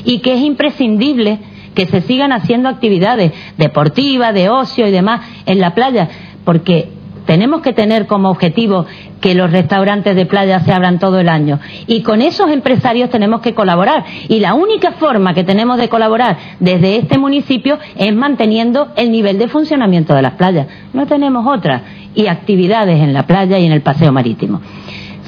Y 0.05 0.20
que 0.20 0.34
es 0.34 0.41
imprescindible 0.41 1.39
que 1.75 1.86
se 1.86 2.00
sigan 2.00 2.33
haciendo 2.33 2.68
actividades 2.68 3.33
deportivas, 3.57 4.34
de 4.34 4.49
ocio 4.49 4.86
y 4.89 4.91
demás 4.91 5.20
en 5.47 5.60
la 5.60 5.75
playa, 5.75 6.09
porque 6.44 7.00
tenemos 7.27 7.61
que 7.61 7.73
tener 7.73 8.07
como 8.07 8.31
objetivo 8.31 8.87
que 9.21 9.35
los 9.35 9.51
restaurantes 9.51 10.17
de 10.17 10.27
playa 10.27 10.61
se 10.61 10.73
abran 10.73 10.99
todo 10.99 11.21
el 11.21 11.29
año. 11.29 11.61
Y 11.87 12.03
con 12.03 12.23
esos 12.23 12.51
empresarios 12.51 13.11
tenemos 13.11 13.41
que 13.41 13.55
colaborar. 13.55 14.05
Y 14.29 14.41
la 14.41 14.55
única 14.55 14.93
forma 14.93 15.35
que 15.35 15.45
tenemos 15.45 15.79
de 15.79 15.89
colaborar 15.89 16.37
desde 16.59 16.97
este 16.97 17.19
municipio 17.19 17.79
es 17.97 18.15
manteniendo 18.15 18.89
el 18.97 19.11
nivel 19.11 19.39
de 19.39 19.49
funcionamiento 19.49 20.15
de 20.15 20.23
las 20.23 20.35
playas. 20.35 20.67
No 20.93 21.07
tenemos 21.07 21.47
otra. 21.47 21.83
Y 22.15 22.27
actividades 22.27 23.01
en 23.01 23.13
la 23.13 23.27
playa 23.27 23.59
y 23.59 23.67
en 23.67 23.73
el 23.73 23.83
paseo 23.83 24.11
marítimo. 24.11 24.61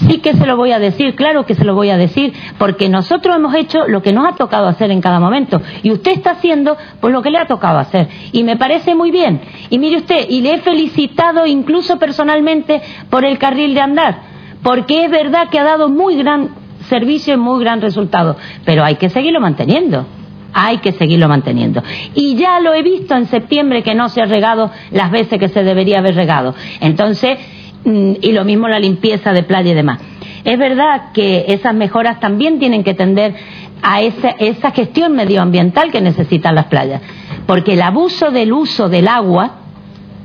Sí 0.09 0.19
que 0.19 0.35
se 0.35 0.47
lo 0.47 0.57
voy 0.57 0.73
a 0.73 0.79
decir, 0.79 1.15
claro 1.15 1.47
que 1.47 1.55
se 1.55 1.65
lo 1.65 1.75
voy 1.75 1.91
a 1.91 1.97
decir, 1.97 2.33
porque 2.59 2.89
nosotros 2.89 3.37
hemos 3.37 3.55
hecho 3.55 3.87
lo 3.87 4.03
que 4.03 4.13
nos 4.13 4.27
ha 4.27 4.37
tocado 4.37 4.67
hacer 4.67 4.91
en 4.91 5.01
cada 5.01 5.21
momento 5.21 5.61
y 5.83 5.93
usted 5.93 6.13
está 6.13 6.33
haciendo 6.33 6.77
pues 7.01 7.13
lo 7.13 7.23
que 7.23 7.31
le 7.31 7.39
ha 7.39 7.47
tocado 7.47 7.79
hacer 7.79 8.09
y 8.33 8.43
me 8.43 8.57
parece 8.57 8.95
muy 8.95 9.11
bien. 9.11 9.41
Y 9.71 9.79
mire 9.79 9.99
usted, 9.99 10.27
y 10.29 10.41
le 10.41 10.55
he 10.55 10.59
felicitado 10.59 11.47
incluso 11.47 11.99
personalmente 11.99 12.83
por 13.11 13.25
el 13.25 13.39
carril 13.39 13.75
de 13.75 13.81
andar, 13.81 14.23
porque 14.63 15.05
es 15.05 15.11
verdad 15.11 15.49
que 15.51 15.59
ha 15.59 15.65
dado 15.65 15.89
muy 15.89 16.17
gran 16.17 16.51
servicio 16.89 17.35
y 17.35 17.37
muy 17.37 17.63
gran 17.63 17.81
resultado, 17.81 18.37
pero 18.65 18.85
hay 18.85 18.97
que 18.97 19.09
seguirlo 19.09 19.41
manteniendo 19.41 20.07
hay 20.55 20.79
que 20.79 20.93
seguirlo 20.93 21.29
manteniendo. 21.29 21.83
Y 22.15 22.37
ya 22.37 22.61
lo 22.61 22.75
he 22.75 22.83
visto 22.83 23.15
en 23.15 23.27
septiembre 23.27 23.83
que 23.83 23.95
no 23.95 24.09
se 24.09 24.21
ha 24.21 24.27
regado 24.27 24.71
las 24.91 25.11
veces 25.11 25.39
que 25.39 25.49
se 25.49 25.63
debería 25.63 26.01
haber 26.01 26.15
regado. 26.15 26.55
Entonces, 26.81 27.39
y 27.85 28.33
lo 28.33 28.45
mismo 28.45 28.69
la 28.69 28.79
limpieza 28.79 29.33
de 29.33 29.43
playa 29.43 29.73
y 29.73 29.75
demás. 29.75 29.99
Es 30.45 30.59
verdad 30.59 31.13
que 31.13 31.47
esas 31.49 31.75
mejoras 31.75 32.21
también 32.21 32.59
tienen 32.59 32.83
que 32.85 32.95
tender 32.95 33.35
a 33.83 34.01
esa, 34.01 34.31
esa 34.31 34.71
gestión 34.71 35.13
medioambiental 35.13 35.91
que 35.91 36.01
necesitan 36.01 36.55
las 36.55 36.67
playas, 36.67 37.03
porque 37.47 37.75
el 37.75 37.83
abuso 37.83 38.31
del 38.31 38.53
uso 38.53 38.89
del 38.89 39.09
agua 39.09 39.57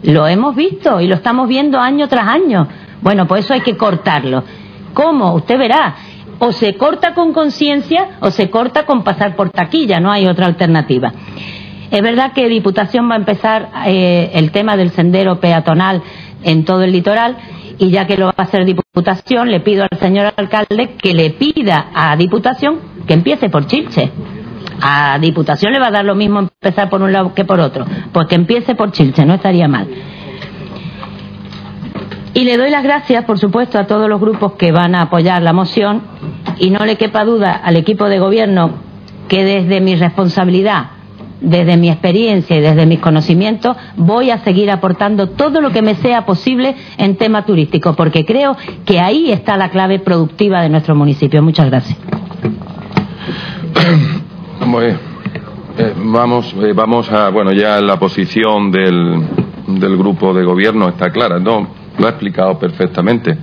lo 0.04 0.28
hemos 0.28 0.56
visto 0.56 1.02
y 1.02 1.08
lo 1.08 1.16
estamos 1.16 1.48
viendo 1.48 1.80
año 1.80 2.08
tras 2.08 2.28
año. 2.28 2.68
Bueno, 3.02 3.28
pues 3.28 3.46
eso 3.46 3.54
hay 3.54 3.62
que 3.62 3.78
cortarlo. 3.78 4.44
¿Cómo? 4.94 5.34
Usted 5.34 5.58
verá. 5.58 5.96
O 6.40 6.52
se 6.52 6.76
corta 6.76 7.16
con 7.16 7.34
conciencia 7.34 8.18
o 8.20 8.30
se 8.30 8.50
corta 8.50 8.86
con 8.86 9.04
pasar 9.04 9.36
por 9.36 9.50
taquilla, 9.50 10.00
no 10.00 10.12
hay 10.12 10.28
otra 10.28 10.46
alternativa. 10.46 11.12
Es 11.90 12.02
verdad 12.02 12.34
que 12.34 12.48
Diputación 12.48 13.10
va 13.10 13.16
a 13.16 13.18
empezar 13.18 13.70
eh, 13.88 14.32
el 14.34 14.52
tema 14.52 14.78
del 14.78 14.92
sendero 14.92 15.40
peatonal 15.40 16.04
en 16.44 16.66
todo 16.66 16.84
el 16.84 16.92
litoral 16.92 17.38
y 17.78 17.90
ya 17.90 18.08
que 18.08 18.18
lo 18.18 18.28
va 18.28 18.34
a 18.38 18.44
hacer 18.44 18.66
Diputación, 18.66 19.50
le 19.52 19.60
pido 19.60 19.86
al 19.90 20.00
señor 20.00 20.34
alcalde 20.36 20.96
que 20.98 21.14
le 21.14 21.32
pida 21.32 21.88
a 21.94 22.16
Diputación 22.16 22.80
que 23.06 23.14
empiece 23.14 23.50
por 23.50 23.68
Chilche. 23.68 24.12
A 24.82 25.18
Diputación 25.20 25.74
le 25.74 25.80
va 25.80 25.88
a 25.88 25.92
dar 25.92 26.06
lo 26.06 26.16
mismo 26.16 26.40
empezar 26.40 26.90
por 26.90 27.02
un 27.02 27.12
lado 27.12 27.34
que 27.34 27.46
por 27.46 27.60
otro, 27.60 27.86
pues 28.12 28.28
que 28.28 28.36
empiece 28.36 28.76
por 28.76 28.92
Chilche, 28.92 29.26
no 29.26 29.36
estaría 29.36 29.68
mal. 29.68 29.88
Y 32.34 32.44
le 32.44 32.58
doy 32.58 32.70
las 32.70 32.84
gracias, 32.84 33.26
por 33.26 33.40
supuesto, 33.40 33.80
a 33.80 33.88
todos 33.88 34.08
los 34.08 34.20
grupos 34.20 34.54
que 34.54 34.72
van 34.72 34.94
a 34.94 35.04
apoyar 35.04 35.42
la 35.42 35.54
moción 35.54 36.04
y 36.60 36.70
no 36.70 36.86
le 36.86 36.96
quepa 36.96 37.26
duda 37.26 37.52
al 37.52 37.76
equipo 37.78 38.10
de 38.10 38.20
gobierno 38.20 38.74
que 39.28 39.44
desde 39.44 39.82
mi 39.82 39.96
responsabilidad 39.96 40.97
desde 41.42 41.78
mi 41.78 41.90
experiencia 41.90 42.58
y 42.58 42.62
desde 42.62 42.86
mis 42.86 43.00
conocimientos, 43.00 43.76
voy 43.96 44.32
a 44.32 44.40
seguir 44.40 44.72
aportando 44.72 45.30
todo 45.30 45.62
lo 45.62 45.72
que 45.72 45.82
me 45.82 45.96
sea 45.96 46.26
posible 46.26 46.76
en 46.98 47.16
tema 47.16 47.46
turístico, 47.46 47.96
porque 47.96 48.26
creo 48.26 48.58
que 48.86 49.00
ahí 49.00 49.32
está 49.32 49.58
la 49.58 49.70
clave 49.70 50.00
productiva 50.00 50.62
de 50.62 50.70
nuestro 50.70 50.96
municipio. 50.96 51.42
Muchas 51.42 51.70
gracias. 51.70 51.98
Eh, 55.80 55.94
vamos, 55.96 56.56
eh, 56.60 56.74
vamos 56.74 57.12
a, 57.12 57.30
bueno, 57.30 57.54
ya 57.54 57.80
la 57.80 58.00
posición 58.00 58.72
del, 58.72 59.22
del 59.68 59.96
grupo 59.96 60.34
de 60.34 60.44
gobierno 60.44 60.90
está 60.90 61.12
clara, 61.12 61.38
¿no? 61.38 61.68
Lo 62.00 62.08
ha 62.08 62.10
explicado 62.10 62.58
perfectamente. 62.58 63.38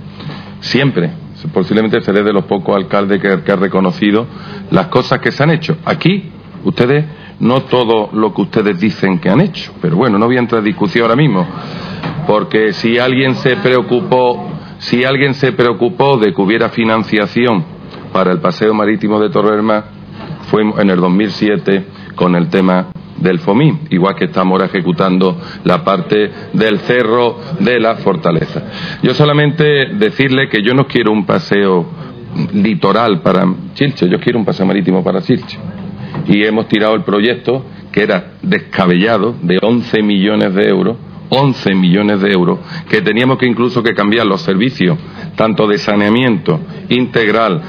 Siempre, 0.59 1.11
posiblemente 1.53 2.01
seré 2.01 2.23
de 2.23 2.33
los 2.33 2.43
pocos 2.43 2.75
alcaldes 2.75 3.21
que, 3.21 3.41
que 3.41 3.51
ha 3.53 3.55
reconocido 3.55 4.27
las 4.69 4.87
cosas 4.87 5.21
que 5.21 5.31
se 5.31 5.43
han 5.43 5.51
hecho. 5.51 5.77
Aquí, 5.85 6.29
ustedes 6.65 7.05
no 7.39 7.63
todo 7.63 8.09
lo 8.13 8.33
que 8.33 8.41
ustedes 8.41 8.79
dicen 8.79 9.19
que 9.19 9.29
han 9.29 9.41
hecho. 9.41 9.73
Pero 9.81 9.95
bueno, 9.97 10.17
no 10.17 10.25
voy 10.25 10.37
a 10.37 10.39
entrar 10.39 10.59
en 10.59 10.65
discusión 10.65 11.03
ahora 11.03 11.15
mismo, 11.15 11.45
porque 12.27 12.73
si 12.73 12.97
alguien 12.97 13.35
se 13.35 13.57
preocupó, 13.57 14.49
si 14.79 15.03
alguien 15.03 15.33
se 15.33 15.51
preocupó 15.53 16.17
de 16.17 16.33
que 16.33 16.41
hubiera 16.41 16.69
financiación 16.69 17.63
para 18.11 18.31
el 18.31 18.39
paseo 18.39 18.73
marítimo 18.73 19.19
de 19.19 19.29
Torrelma, 19.29 19.85
fue 20.49 20.61
en 20.61 20.89
el 20.89 20.99
2007 20.99 21.85
con 22.15 22.35
el 22.35 22.49
tema 22.49 22.87
del 23.17 23.39
FOMI, 23.39 23.79
igual 23.91 24.15
que 24.15 24.25
estamos 24.25 24.51
ahora 24.53 24.65
ejecutando 24.65 25.37
la 25.63 25.83
parte 25.83 26.31
del 26.53 26.79
cerro 26.79 27.39
de 27.59 27.79
la 27.79 27.95
fortaleza. 27.95 28.63
Yo 29.01 29.13
solamente 29.13 29.93
decirle 29.93 30.49
que 30.49 30.61
yo 30.61 30.73
no 30.73 30.85
quiero 30.85 31.11
un 31.11 31.25
paseo 31.25 31.85
litoral 32.53 33.21
para 33.21 33.45
Chilche, 33.73 34.09
yo 34.09 34.19
quiero 34.19 34.39
un 34.39 34.45
paseo 34.45 34.65
marítimo 34.65 35.03
para 35.03 35.21
Chilche 35.21 35.57
y 36.27 36.43
hemos 36.43 36.67
tirado 36.67 36.95
el 36.95 37.03
proyecto 37.03 37.65
que 37.91 38.03
era 38.03 38.33
descabellado 38.41 39.35
de 39.41 39.57
11 39.61 40.01
millones 40.01 40.53
de 40.53 40.67
euros 40.67 40.97
11 41.29 41.75
millones 41.75 42.21
de 42.21 42.31
euros, 42.31 42.59
que 42.89 43.01
teníamos 43.01 43.37
que 43.37 43.47
incluso 43.47 43.81
que 43.81 43.93
cambiar 43.93 44.25
los 44.25 44.41
servicios, 44.41 44.97
tanto 45.35 45.67
de 45.67 45.77
saneamiento 45.77 46.59
integral, 46.89 47.61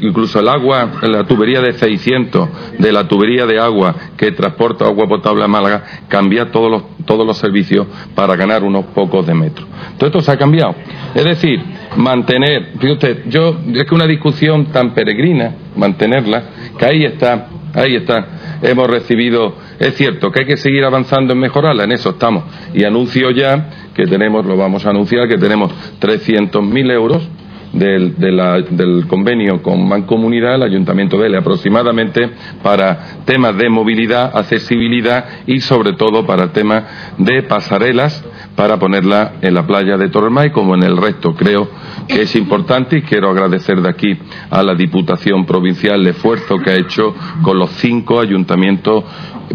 incluso 0.00 0.40
el 0.40 0.48
agua, 0.48 0.92
la 1.02 1.24
tubería 1.24 1.60
de 1.60 1.74
600, 1.74 2.48
de 2.78 2.92
la 2.92 3.06
tubería 3.06 3.46
de 3.46 3.58
agua 3.58 3.94
que 4.16 4.32
transporta 4.32 4.86
agua 4.86 5.06
potable 5.06 5.44
a 5.44 5.48
Málaga, 5.48 5.84
cambiar 6.08 6.50
todos 6.50 6.70
los, 6.70 6.82
todos 7.04 7.26
los 7.26 7.38
servicios 7.38 7.86
para 8.14 8.36
ganar 8.36 8.64
unos 8.64 8.86
pocos 8.86 9.26
de 9.26 9.34
metros. 9.34 9.66
Todo 9.98 10.06
esto 10.06 10.20
se 10.20 10.32
ha 10.32 10.38
cambiado. 10.38 10.74
Es 11.14 11.24
decir, 11.24 11.62
mantener, 11.96 12.72
fíjate 12.78 13.24
yo, 13.28 13.58
es 13.74 13.84
que 13.84 13.94
una 13.94 14.06
discusión 14.06 14.66
tan 14.66 14.94
peregrina, 14.94 15.54
mantenerla, 15.76 16.42
que 16.78 16.86
ahí 16.86 17.04
está 17.04 17.48
Ahí 17.74 17.96
está. 17.96 18.26
Hemos 18.62 18.88
recibido, 18.88 19.54
es 19.78 19.94
cierto 19.94 20.30
que 20.30 20.40
hay 20.40 20.46
que 20.46 20.56
seguir 20.56 20.84
avanzando 20.84 21.32
en 21.32 21.38
mejorarla, 21.38 21.84
en 21.84 21.92
eso 21.92 22.10
estamos. 22.10 22.44
Y 22.74 22.84
anuncio 22.84 23.30
ya 23.30 23.90
que 23.94 24.06
tenemos, 24.06 24.44
lo 24.46 24.56
vamos 24.56 24.86
a 24.86 24.90
anunciar, 24.90 25.28
que 25.28 25.38
tenemos 25.38 25.72
300.000 26.00 26.92
euros 26.92 27.28
del, 27.72 29.04
convenio 29.06 29.62
con 29.62 29.86
Mancomunidad, 29.86 30.56
el 30.56 30.62
Ayuntamiento 30.62 31.18
de 31.18 31.26
L, 31.26 31.38
aproximadamente 31.38 32.30
para 32.62 33.20
temas 33.26 33.56
de 33.56 33.68
movilidad, 33.68 34.36
accesibilidad 34.36 35.24
y 35.46 35.60
sobre 35.60 35.92
todo 35.92 36.26
para 36.26 36.52
temas 36.52 36.84
de 37.18 37.42
pasarelas 37.42 38.24
para 38.58 38.76
ponerla 38.76 39.34
en 39.40 39.54
la 39.54 39.64
playa 39.64 39.96
de 39.96 40.08
Torremay 40.08 40.50
como 40.50 40.74
en 40.74 40.82
el 40.82 40.96
resto. 40.96 41.32
Creo 41.32 41.70
que 42.08 42.22
es 42.22 42.34
importante 42.34 42.98
y 42.98 43.02
quiero 43.02 43.30
agradecer 43.30 43.80
de 43.80 43.88
aquí 43.88 44.18
a 44.50 44.64
la 44.64 44.74
Diputación 44.74 45.46
Provincial 45.46 46.00
el 46.00 46.08
esfuerzo 46.08 46.58
que 46.58 46.70
ha 46.70 46.74
hecho 46.74 47.14
con 47.40 47.56
los 47.56 47.70
cinco 47.74 48.18
ayuntamientos 48.18 49.04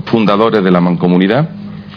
fundadores 0.06 0.64
de 0.64 0.72
la 0.72 0.80
Mancomunidad, 0.80 1.50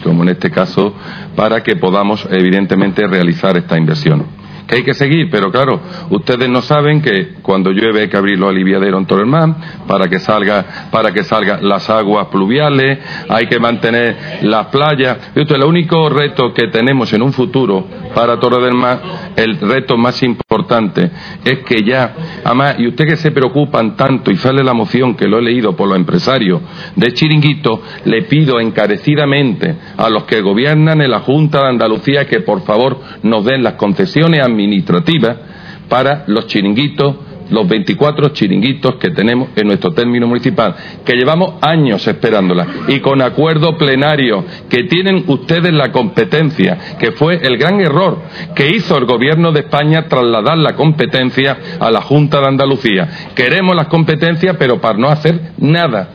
como 0.03 0.23
en 0.23 0.29
este 0.29 0.51
caso, 0.51 0.93
para 1.33 1.63
que 1.63 1.77
podamos 1.77 2.27
evidentemente 2.29 3.07
realizar 3.07 3.55
esta 3.55 3.77
inversión 3.77 4.25
que 4.67 4.75
hay 4.75 4.83
que 4.83 4.93
seguir, 4.93 5.29
pero 5.31 5.49
claro, 5.49 5.79
ustedes 6.09 6.49
no 6.49 6.61
saben 6.61 7.01
que 7.01 7.35
cuando 7.41 7.71
llueve 7.71 8.01
hay 8.01 8.09
que 8.09 8.17
abrir 8.17 8.37
los 8.37 8.49
aliviaderos 8.49 8.99
en 8.99 9.07
Torremán 9.07 9.55
para 9.87 10.09
que 10.09 10.19
salga, 10.19 10.89
para 10.91 11.13
que 11.13 11.23
salgan 11.23 11.67
las 11.67 11.89
aguas 11.89 12.27
pluviales, 12.27 12.99
hay 13.29 13.47
que 13.47 13.59
mantener 13.59 14.39
las 14.41 14.67
playas. 14.67 15.31
Esto 15.33 15.55
el 15.55 15.63
único 15.63 16.09
reto 16.09 16.53
que 16.53 16.67
tenemos 16.67 17.11
en 17.13 17.21
un 17.21 17.31
futuro 17.31 17.87
para 18.13 18.39
Torre 18.39 18.63
del 18.65 18.73
Mar, 18.73 19.01
el 19.35 19.59
reto 19.59 19.97
más 19.97 20.21
importante 20.23 21.09
es 21.45 21.59
que 21.59 21.83
ya, 21.83 22.13
además, 22.43 22.75
y 22.79 22.87
ustedes 22.87 23.11
que 23.11 23.17
se 23.17 23.31
preocupan 23.31 23.95
tanto 23.95 24.31
y 24.31 24.35
sale 24.35 24.63
la 24.63 24.73
moción 24.73 25.15
que 25.15 25.27
lo 25.27 25.39
he 25.39 25.41
leído 25.41 25.75
por 25.75 25.87
los 25.87 25.97
empresarios 25.97 26.61
de 26.95 27.13
Chiringuito, 27.13 27.81
le 28.05 28.23
pido 28.23 28.59
encarecidamente 28.59 29.75
a 29.95 30.09
los 30.09 30.25
que 30.25 30.41
gobiernan 30.41 31.01
en 31.01 31.11
la 31.11 31.19
Junta 31.21 31.61
de 31.61 31.69
Andalucía 31.69 32.27
que 32.27 32.41
por 32.41 32.63
favor 32.63 32.99
nos 33.23 33.45
den 33.45 33.63
las 33.63 33.73
concesiones 33.73 34.43
a 34.43 34.49
administrativa 34.57 35.37
para 35.87 36.23
los 36.27 36.47
chiringuitos, 36.47 37.15
los 37.49 37.65
24 37.65 38.29
chiringuitos 38.29 38.95
que 38.95 39.11
tenemos 39.11 39.49
en 39.55 39.67
nuestro 39.67 39.91
término 39.91 40.27
municipal, 40.27 40.75
que 41.05 41.13
llevamos 41.13 41.53
años 41.61 42.05
esperándola 42.05 42.67
y 42.89 42.99
con 42.99 43.21
acuerdo 43.21 43.77
plenario, 43.77 44.43
que 44.69 44.83
tienen 44.83 45.23
ustedes 45.27 45.71
la 45.71 45.91
competencia, 45.93 46.97
que 46.99 47.13
fue 47.13 47.35
el 47.41 47.57
gran 47.57 47.79
error 47.79 48.21
que 48.53 48.69
hizo 48.71 48.97
el 48.97 49.05
gobierno 49.05 49.53
de 49.53 49.61
España 49.61 50.07
trasladar 50.09 50.57
la 50.57 50.75
competencia 50.75 51.57
a 51.79 51.89
la 51.89 52.01
Junta 52.01 52.41
de 52.41 52.47
Andalucía. 52.47 53.07
Queremos 53.33 53.75
las 53.75 53.87
competencias, 53.87 54.57
pero 54.59 54.81
para 54.81 54.97
no 54.97 55.07
hacer 55.07 55.53
nada. 55.57 56.09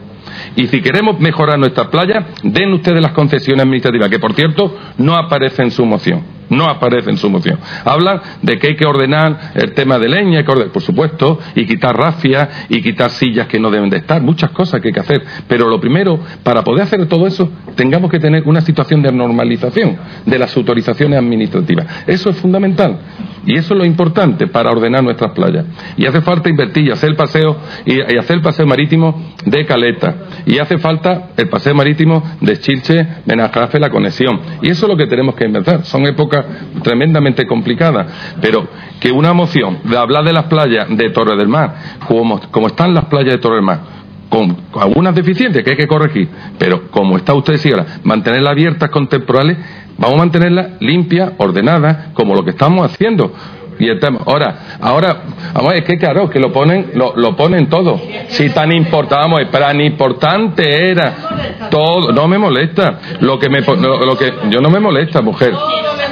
Y 0.56 0.66
si 0.66 0.82
queremos 0.82 1.18
mejorar 1.18 1.58
nuestra 1.58 1.88
playa, 1.88 2.26
den 2.42 2.72
ustedes 2.74 3.00
las 3.00 3.12
concesiones 3.12 3.62
administrativas, 3.62 4.10
que 4.10 4.18
por 4.18 4.34
cierto 4.34 4.76
no 4.98 5.16
aparece 5.16 5.62
en 5.62 5.70
su 5.70 5.86
moción 5.86 6.41
no 6.52 6.66
aparece 6.68 7.10
en 7.10 7.16
su 7.16 7.28
moción. 7.28 7.58
Hablan 7.84 8.20
de 8.42 8.58
que 8.58 8.68
hay 8.68 8.76
que 8.76 8.86
ordenar 8.86 9.52
el 9.54 9.72
tema 9.72 9.98
de 9.98 10.08
leña, 10.08 10.44
por 10.44 10.82
supuesto, 10.82 11.38
y 11.54 11.66
quitar 11.66 11.96
rafias 11.96 12.66
y 12.68 12.82
quitar 12.82 13.10
sillas 13.10 13.46
que 13.48 13.58
no 13.58 13.70
deben 13.70 13.90
de 13.90 13.96
estar, 13.96 14.22
muchas 14.22 14.50
cosas 14.50 14.80
que 14.80 14.88
hay 14.88 14.94
que 14.94 15.00
hacer. 15.00 15.22
Pero 15.48 15.68
lo 15.68 15.80
primero, 15.80 16.20
para 16.42 16.62
poder 16.62 16.82
hacer 16.82 17.06
todo 17.06 17.26
eso, 17.26 17.50
tengamos 17.74 18.10
que 18.10 18.20
tener 18.20 18.42
una 18.46 18.60
situación 18.60 19.02
de 19.02 19.10
normalización 19.10 19.96
de 20.26 20.38
las 20.38 20.56
autorizaciones 20.56 21.18
administrativas. 21.18 21.86
Eso 22.06 22.30
es 22.30 22.36
fundamental. 22.36 22.98
Y 23.46 23.56
eso 23.56 23.74
es 23.74 23.78
lo 23.78 23.84
importante 23.84 24.46
para 24.46 24.70
ordenar 24.70 25.02
nuestras 25.02 25.32
playas. 25.32 25.66
Y 25.96 26.06
hace 26.06 26.20
falta 26.20 26.48
invertir 26.48 26.88
y 26.88 26.90
hacer 26.90 27.10
el 27.10 27.16
paseo, 27.16 27.56
y, 27.84 28.00
hacer 28.00 28.36
el 28.36 28.42
paseo 28.42 28.66
marítimo 28.66 29.32
de 29.44 29.66
Caleta. 29.66 30.14
Y 30.46 30.58
hace 30.58 30.78
falta 30.78 31.30
el 31.36 31.48
paseo 31.48 31.74
marítimo 31.74 32.22
de 32.40 32.58
Chilche, 32.58 33.06
Benajafe, 33.26 33.80
la 33.80 33.90
conexión. 33.90 34.40
Y 34.62 34.70
eso 34.70 34.86
es 34.86 34.90
lo 34.90 34.96
que 34.96 35.06
tenemos 35.06 35.34
que 35.34 35.44
inventar. 35.44 35.84
Son 35.84 36.06
épocas 36.06 36.44
tremendamente 36.82 37.46
complicadas. 37.46 38.06
Pero 38.40 38.68
que 39.00 39.10
una 39.10 39.32
moción 39.32 39.78
de 39.84 39.96
hablar 39.96 40.24
de 40.24 40.32
las 40.32 40.44
playas 40.44 40.86
de 40.88 41.10
Torre 41.10 41.36
del 41.36 41.48
Mar, 41.48 41.74
como, 42.06 42.66
están 42.66 42.94
las 42.94 43.06
playas 43.06 43.32
de 43.32 43.38
Torre 43.38 43.56
del 43.56 43.64
Mar, 43.64 43.80
con 44.28 44.56
algunas 44.80 45.14
deficiencias 45.14 45.62
que 45.62 45.72
hay 45.72 45.76
que 45.76 45.86
corregir, 45.86 46.28
pero 46.58 46.90
como 46.90 47.16
está 47.16 47.34
usted 47.34 47.54
decía, 47.54 48.00
mantenerlas 48.04 48.52
abiertas 48.52 48.88
con 48.90 49.08
temporales, 49.08 49.58
vamos 50.02 50.16
a 50.16 50.18
mantenerlas 50.18 50.66
limpias, 50.80 51.32
ordenadas, 51.38 52.08
como 52.12 52.34
lo 52.34 52.44
que 52.44 52.50
estamos 52.50 52.84
haciendo. 52.84 53.32
Y 53.78 53.88
ahora, 54.26 54.78
ahora, 54.80 55.22
vamos, 55.54 55.74
es 55.74 55.84
que 55.84 55.96
claro, 55.96 56.28
que 56.28 56.38
lo 56.38 56.52
ponen, 56.52 56.92
lo, 56.94 57.36
ponen 57.36 57.68
todo. 57.68 57.98
Si 58.28 58.50
tan 58.50 58.70
importante, 58.72 59.46
tan 59.46 59.80
importante 59.80 60.90
era 60.90 61.68
todo, 61.70 62.12
no 62.12 62.28
me 62.28 62.38
molesta. 62.38 62.98
Lo 63.20 63.38
que 63.38 63.48
me, 63.48 63.60
lo, 63.60 64.16
que, 64.16 64.32
yo 64.50 64.60
no 64.60 64.70
me 64.70 64.78
molesta, 64.78 65.22
mujer. 65.22 65.52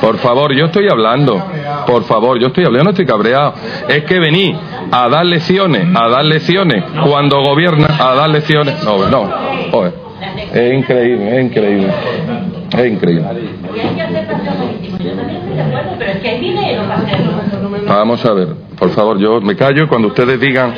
Por 0.01 0.19
favor, 0.19 0.53
yo 0.53 0.67
estoy 0.67 0.89
hablando. 0.89 1.41
Por 1.87 2.05
favor, 2.05 2.41
yo 2.41 2.49
estoy 2.49 2.65
hablando, 2.65 2.85
no 2.85 2.91
estoy 2.91 3.07
cabreado. 3.07 3.55
Es 3.89 4.05
que 4.05 4.19
vení 4.19 4.57
a 4.91 5.09
dar 5.09 5.27
lecciones, 5.27 5.87
a 5.95 6.09
dar 6.09 6.25
lecciones, 6.25 6.83
cuando 7.05 7.41
gobierna, 7.43 7.89
a 8.01 8.15
dar 8.15 8.31
lecciones. 8.31 8.83
No, 8.85 9.09
no, 9.09 10.10
Es 10.53 10.79
increíble, 10.79 11.39
es 11.39 11.45
increíble. 11.47 11.93
Es 12.77 12.93
increíble. 12.93 13.25
Vamos 17.87 18.25
a 18.25 18.33
ver, 18.33 18.49
por 18.79 18.91
favor, 18.91 19.19
yo 19.19 19.41
me 19.41 19.57
callo 19.57 19.89
cuando 19.89 20.09
ustedes 20.09 20.41
digan, 20.41 20.75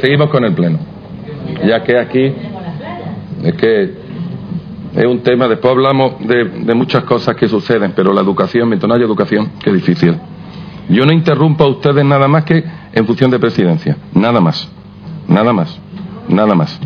seguimos 0.00 0.30
con 0.30 0.44
el 0.44 0.52
pleno. 0.54 0.78
Ya 1.66 1.82
que 1.82 1.98
aquí 1.98 2.32
es 3.44 3.54
que 3.54 3.94
es 4.96 5.04
un 5.04 5.20
tema, 5.20 5.46
después 5.46 5.72
hablamos 5.72 6.18
de, 6.20 6.44
de 6.44 6.74
muchas 6.74 7.04
cosas 7.04 7.36
que 7.36 7.48
suceden, 7.48 7.92
pero 7.94 8.12
la 8.12 8.20
educación, 8.20 8.68
mientras 8.68 8.88
no 8.88 8.94
hay 8.94 9.02
educación, 9.02 9.52
qué 9.62 9.72
difícil. 9.72 10.16
Yo 10.88 11.04
no 11.04 11.12
interrumpo 11.12 11.64
a 11.64 11.68
ustedes 11.68 12.04
nada 12.04 12.26
más 12.26 12.44
que 12.44 12.64
en 12.92 13.06
función 13.06 13.30
de 13.30 13.38
presidencia, 13.38 13.96
nada 14.12 14.40
más, 14.40 14.68
nada 15.28 15.52
más, 15.52 15.78
nada 16.28 16.54
más. 16.54 16.80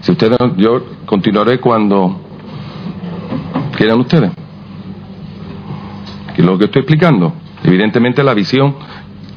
Si 0.00 0.12
ustedes, 0.12 0.38
yo 0.56 0.84
continuaré 1.06 1.58
cuando 1.58 2.20
quieran 3.76 4.00
ustedes. 4.00 4.32
Que 6.34 6.42
lo 6.42 6.56
que 6.56 6.66
estoy 6.66 6.80
explicando, 6.80 7.32
evidentemente 7.64 8.22
la 8.22 8.34
visión 8.34 8.76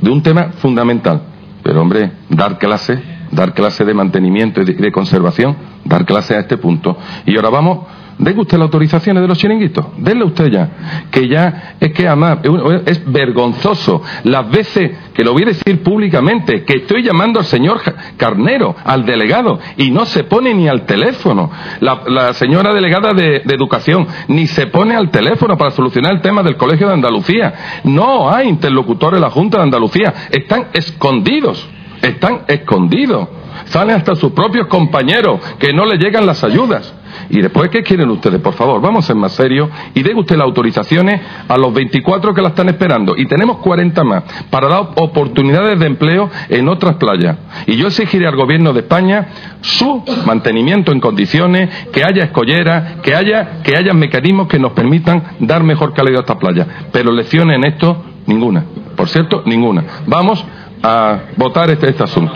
de 0.02 0.10
un 0.10 0.22
tema 0.22 0.52
fundamental. 0.58 1.24
Pero 1.64 1.82
hombre, 1.82 2.12
dar 2.30 2.58
clase, 2.58 3.02
dar 3.32 3.54
clase 3.54 3.86
de 3.86 3.94
mantenimiento 3.94 4.62
y 4.62 4.66
de, 4.66 4.92
conservación, 4.92 5.56
dar 5.86 6.06
clase 6.06 6.36
a 6.36 6.40
este 6.40 6.58
punto. 6.58 6.98
Y 7.26 7.36
ahora 7.36 7.50
vamos 7.50 7.88
Denle 8.18 8.42
usted 8.42 8.58
las 8.58 8.66
autorizaciones 8.66 9.22
de 9.22 9.28
los 9.28 9.38
chiringuitos. 9.38 9.86
Denle 9.98 10.26
usted 10.26 10.48
ya. 10.52 10.70
Que 11.10 11.28
ya 11.28 11.76
es 11.80 11.92
que 11.94 12.08
además 12.08 12.40
es 12.86 13.12
vergonzoso 13.12 14.02
las 14.24 14.50
veces 14.50 14.92
que 15.14 15.24
lo 15.24 15.34
voy 15.34 15.44
a 15.44 15.48
decir 15.48 15.84
públicamente, 15.84 16.64
que 16.64 16.78
estoy 16.78 17.04
llamando 17.04 17.40
al 17.40 17.46
señor 17.46 17.82
Carnero, 18.18 18.76
al 18.84 19.06
delegado, 19.06 19.60
y 19.78 19.92
no 19.92 20.06
se 20.06 20.24
pone 20.24 20.54
ni 20.54 20.68
al 20.68 20.86
teléfono. 20.86 21.50
La, 21.80 22.34
señora 22.34 22.74
delegada 22.74 23.14
de, 23.14 23.42
de, 23.46 23.56
Educación 23.62 24.08
ni 24.28 24.48
se 24.48 24.68
pone 24.68 24.96
al 24.96 25.12
teléfono 25.12 25.58
para 25.58 25.72
solucionar 25.72 26.14
el 26.14 26.22
tema 26.22 26.42
del 26.42 26.58
Colegio 26.58 26.88
de 26.88 26.94
Andalucía. 26.94 27.82
No 27.84 28.34
hay 28.34 28.48
interlocutores 28.48 29.18
en 29.18 29.22
la 29.22 29.30
Junta 29.30 29.58
de 29.58 29.64
Andalucía. 29.64 30.14
Están 30.32 30.68
escondidos. 30.74 31.68
Están 32.02 32.42
escondidos. 32.48 33.28
Salen 33.66 33.98
hasta 33.98 34.16
sus 34.16 34.32
propios 34.32 34.68
compañeros 34.68 35.40
que 35.60 35.74
no 35.74 35.86
le 35.86 35.98
llegan 35.98 36.26
las 36.26 36.44
ayudas. 36.44 36.94
Y 37.30 37.42
después, 37.42 37.70
¿qué 37.70 37.84
quieren 37.84 38.10
ustedes? 38.10 38.40
Por 38.42 38.54
favor, 38.54 38.82
vamos 38.82 39.06
a 39.06 39.08
ser 39.08 39.16
más 39.16 39.34
serios 39.34 39.70
y 39.94 40.02
den 40.02 40.18
usted 40.18 40.36
las 40.36 40.46
autorizaciones 40.46 41.22
a 41.48 41.58
los 41.58 41.74
24 41.74 42.34
que 42.34 42.42
la 42.42 42.50
están 42.50 42.70
esperando. 42.70 43.16
Y 43.18 43.26
tenemos 43.26 43.58
40 43.58 44.04
más 44.04 44.24
para 44.50 44.68
dar 44.68 44.90
oportunidades 44.96 45.80
de 45.80 45.86
empleo 45.86 46.30
en 46.50 46.68
otras 46.68 46.96
playas. 46.96 47.38
Y 47.68 47.76
yo 47.76 47.88
exigiré 47.88 48.28
al 48.28 48.36
Gobierno 48.36 48.74
de 48.74 48.82
España 48.82 49.28
su 49.62 50.04
mantenimiento 50.26 50.92
en 50.92 51.00
condiciones, 51.00 51.70
que 51.92 52.04
haya 52.04 52.26
escolleras, 52.26 53.02
que 53.02 53.16
haya, 53.16 53.62
que 53.64 53.76
haya 53.76 53.94
mecanismos 53.94 54.48
que 54.48 54.60
nos 54.60 54.74
permitan 54.74 55.24
dar 55.40 55.64
mejor 55.64 55.94
calidad 55.94 56.20
a 56.20 56.22
estas 56.22 56.38
playas. 56.38 56.68
Pero 56.92 57.12
lecciones 57.12 57.58
en 57.58 57.64
esto, 57.66 58.04
ninguna. 58.26 58.66
Por 58.96 59.08
cierto, 59.08 59.44
ninguna. 59.46 59.84
Vamos 60.06 60.44
a 60.84 61.20
votar 61.38 61.70
este, 61.70 61.90
este 61.90 62.04
asunto. 62.04 62.34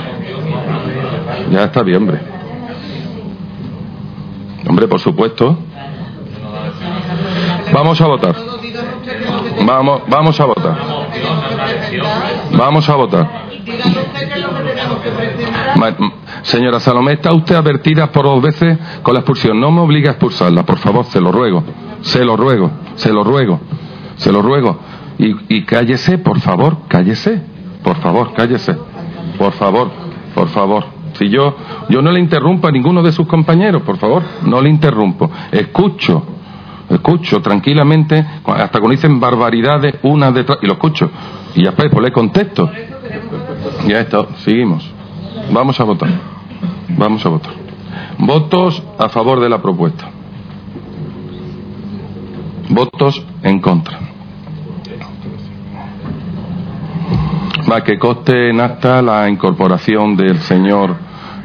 Ya 1.52 1.66
está 1.66 1.84
bien, 1.84 1.98
hombre. 1.98 2.20
Hombre, 4.68 4.88
por 4.88 5.00
supuesto. 5.00 5.58
Vamos 7.74 8.02
a 8.02 8.08
votar. 8.08 8.36
Vamos, 9.66 10.02
vamos 10.08 10.40
a 10.40 10.46
votar. 10.46 10.78
Vamos 12.52 12.90
a 12.90 12.96
votar. 12.96 13.46
Señora 16.44 16.80
Salomé, 16.80 17.14
está 17.14 17.34
usted 17.34 17.56
advertida 17.56 18.12
por 18.12 18.26
dos 18.26 18.42
veces 18.42 18.78
con 19.02 19.14
la 19.14 19.22
expulsión. 19.22 19.60
No 19.60 19.72
me 19.72 19.82
obligue 19.82 20.08
a 20.08 20.12
expulsarla, 20.12 20.64
por 20.64 20.78
favor, 20.78 21.06
se 21.06 21.20
lo 21.20 21.32
ruego. 21.32 21.64
Se 22.02 22.24
lo 22.24 22.38
ruego, 22.38 22.72
se 22.96 23.12
lo 23.12 23.24
ruego, 23.24 23.60
se 24.18 24.32
lo 24.32 24.42
ruego. 24.42 24.78
Y, 25.18 25.58
y 25.58 25.66
cállese, 25.66 26.18
por 26.20 26.40
favor, 26.40 26.78
cállese. 26.88 27.55
Por 27.86 27.98
favor, 27.98 28.34
cállese. 28.34 28.76
Por 29.38 29.54
favor, 29.54 29.92
por 30.34 30.50
favor. 30.50 30.86
Si 31.14 31.30
yo, 31.30 31.56
yo 31.88 32.02
no 32.02 32.12
le 32.12 32.20
interrumpo 32.20 32.68
a 32.68 32.72
ninguno 32.72 33.04
de 33.04 33.12
sus 33.12 33.28
compañeros, 33.28 33.84
por 33.84 33.98
favor, 33.98 34.24
no 34.44 34.60
le 34.60 34.70
interrumpo. 34.70 35.30
Escucho, 35.52 36.24
escucho 36.90 37.42
tranquilamente, 37.42 38.26
hasta 38.44 38.80
cuando 38.80 38.90
dicen 38.90 39.20
barbaridades 39.20 40.00
una 40.02 40.32
detrás, 40.32 40.58
y 40.64 40.66
lo 40.66 40.74
escucho. 40.74 41.12
Y 41.54 41.64
después 41.64 41.90
pues 41.92 42.04
le 42.04 42.12
contesto. 42.12 42.70
Ya 43.88 44.00
está, 44.00 44.26
seguimos. 44.38 44.92
Vamos 45.54 45.80
a 45.80 45.84
votar. 45.84 46.10
Vamos 46.90 47.24
a 47.24 47.30
votar. 47.30 47.54
Votos 48.18 48.82
a 48.98 49.10
favor 49.10 49.40
de 49.42 49.50
la 49.50 49.62
propuesta. 49.62 50.10
Votos 52.70 53.24
en 53.44 53.60
contra. 53.62 54.15
Va 57.70 57.84
que 57.84 57.98
coste 57.98 58.52
en 58.52 58.62
acta 58.62 59.02
la 59.02 59.28
incorporación 59.28 60.16
del 60.16 60.38
señor 60.40 60.96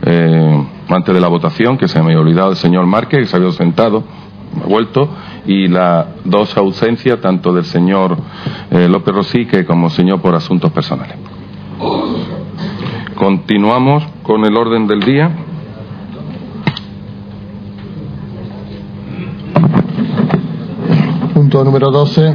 eh, 0.02 0.66
antes 0.88 1.14
de 1.14 1.20
la 1.20 1.28
votación, 1.28 1.78
que 1.78 1.88
se 1.88 1.98
me 2.00 2.06
había 2.06 2.20
olvidado 2.20 2.50
el 2.50 2.56
señor 2.56 2.84
Márquez, 2.84 3.20
que 3.20 3.26
se 3.26 3.36
había 3.36 3.50
sentado, 3.52 4.04
ha 4.62 4.66
vuelto, 4.66 5.08
y 5.46 5.68
las 5.68 6.06
dos 6.24 6.54
ausencias, 6.58 7.20
tanto 7.20 7.52
del 7.52 7.64
señor 7.64 8.18
eh, 8.70 8.86
López 8.88 9.14
Rosique 9.14 9.64
como 9.64 9.88
señor 9.88 10.20
por 10.20 10.34
asuntos 10.34 10.70
personales. 10.72 11.14
Continuamos 13.14 14.04
con 14.22 14.44
el 14.44 14.56
orden 14.56 14.86
del 14.86 15.00
día. 15.00 15.30
Punto 21.34 21.64
número 21.64 21.90
12 21.90 22.34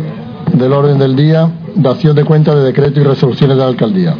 del 0.54 0.74
orden 0.74 0.98
del 0.98 1.16
día, 1.16 1.50
dación 1.76 2.16
de 2.16 2.24
cuenta 2.24 2.56
de 2.56 2.64
decretos 2.64 2.98
y 2.98 3.04
resoluciones 3.04 3.58
de 3.58 3.64
la 3.64 3.70
alcaldía 3.70 4.16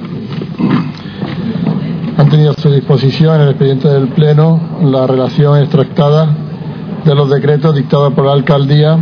han 2.17 2.30
tenido 2.30 2.51
a 2.51 2.53
su 2.53 2.72
disposición 2.72 3.35
en 3.35 3.42
el 3.42 3.50
expediente 3.50 3.90
del 3.90 4.08
Pleno 4.09 4.59
la 4.84 5.06
relación 5.06 5.59
extractada 5.59 6.30
de 7.03 7.14
los 7.14 7.30
decretos 7.30 7.75
dictados 7.75 8.14
por 8.14 8.25
la 8.25 8.34
alcaldía 8.34 8.98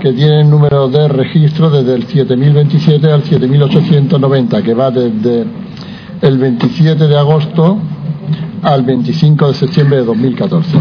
que 0.00 0.12
tienen 0.12 0.48
número 0.50 0.88
de 0.88 1.08
registro 1.08 1.70
desde 1.70 1.94
el 1.94 2.06
7027 2.06 3.10
al 3.10 3.24
7890, 3.24 4.62
que 4.62 4.74
va 4.74 4.90
desde 4.90 5.44
el 6.22 6.38
27 6.38 7.08
de 7.08 7.18
agosto 7.18 7.78
al 8.62 8.82
25 8.82 9.48
de 9.48 9.54
septiembre 9.54 9.98
de 9.98 10.04
2014. 10.04 10.78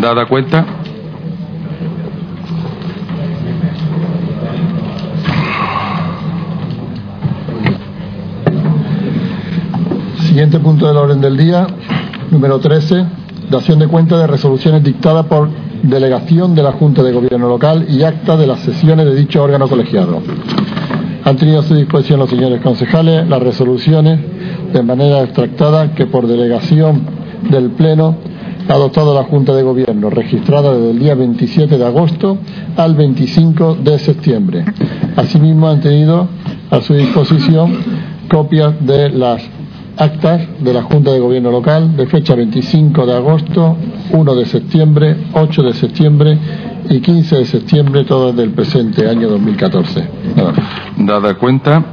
Dada 0.00 0.26
cuenta, 0.26 0.66
Siguiente 10.32 10.60
punto 10.60 10.88
del 10.88 10.96
orden 10.96 11.20
del 11.20 11.36
día, 11.36 11.66
número 12.30 12.58
13, 12.58 13.04
dación 13.50 13.78
de 13.80 13.86
cuenta 13.86 14.16
de 14.16 14.26
resoluciones 14.26 14.82
dictadas 14.82 15.26
por 15.26 15.50
delegación 15.82 16.54
de 16.54 16.62
la 16.62 16.72
Junta 16.72 17.02
de 17.02 17.12
Gobierno 17.12 17.48
local 17.48 17.84
y 17.90 18.02
acta 18.02 18.38
de 18.38 18.46
las 18.46 18.60
sesiones 18.60 19.04
de 19.04 19.14
dicho 19.14 19.42
órgano 19.42 19.68
colegiado. 19.68 20.22
Han 21.24 21.36
tenido 21.36 21.60
a 21.60 21.62
su 21.64 21.74
disposición 21.74 22.18
los 22.18 22.30
señores 22.30 22.62
concejales 22.62 23.28
las 23.28 23.42
resoluciones 23.42 24.20
de 24.72 24.82
manera 24.82 25.22
extractada 25.22 25.94
que 25.94 26.06
por 26.06 26.26
delegación 26.26 27.02
del 27.50 27.68
Pleno 27.72 28.16
ha 28.70 28.72
adoptado 28.72 29.14
la 29.14 29.24
Junta 29.24 29.52
de 29.52 29.62
Gobierno, 29.62 30.08
registrada 30.08 30.72
desde 30.72 30.92
el 30.92 30.98
día 30.98 31.14
27 31.14 31.76
de 31.76 31.84
agosto 31.84 32.38
al 32.78 32.94
25 32.94 33.74
de 33.84 33.98
septiembre. 33.98 34.64
Asimismo, 35.14 35.68
han 35.68 35.82
tenido 35.82 36.26
a 36.70 36.80
su 36.80 36.94
disposición 36.94 37.76
copias 38.30 38.74
de 38.80 39.10
las 39.10 39.42
actas 39.96 40.42
de 40.60 40.72
la 40.72 40.82
Junta 40.82 41.10
de 41.10 41.18
Gobierno 41.18 41.50
local 41.50 41.96
de 41.96 42.06
fecha 42.06 42.34
25 42.34 43.06
de 43.06 43.14
agosto, 43.14 43.76
1 44.10 44.34
de 44.34 44.46
septiembre, 44.46 45.16
8 45.32 45.62
de 45.62 45.74
septiembre 45.74 46.38
y 46.88 47.00
15 47.00 47.36
de 47.36 47.44
septiembre, 47.44 48.04
todas 48.04 48.34
del 48.36 48.50
presente 48.50 49.08
año 49.08 49.28
2014. 49.28 50.08
Dada 50.98 51.34
cuenta, 51.34 51.84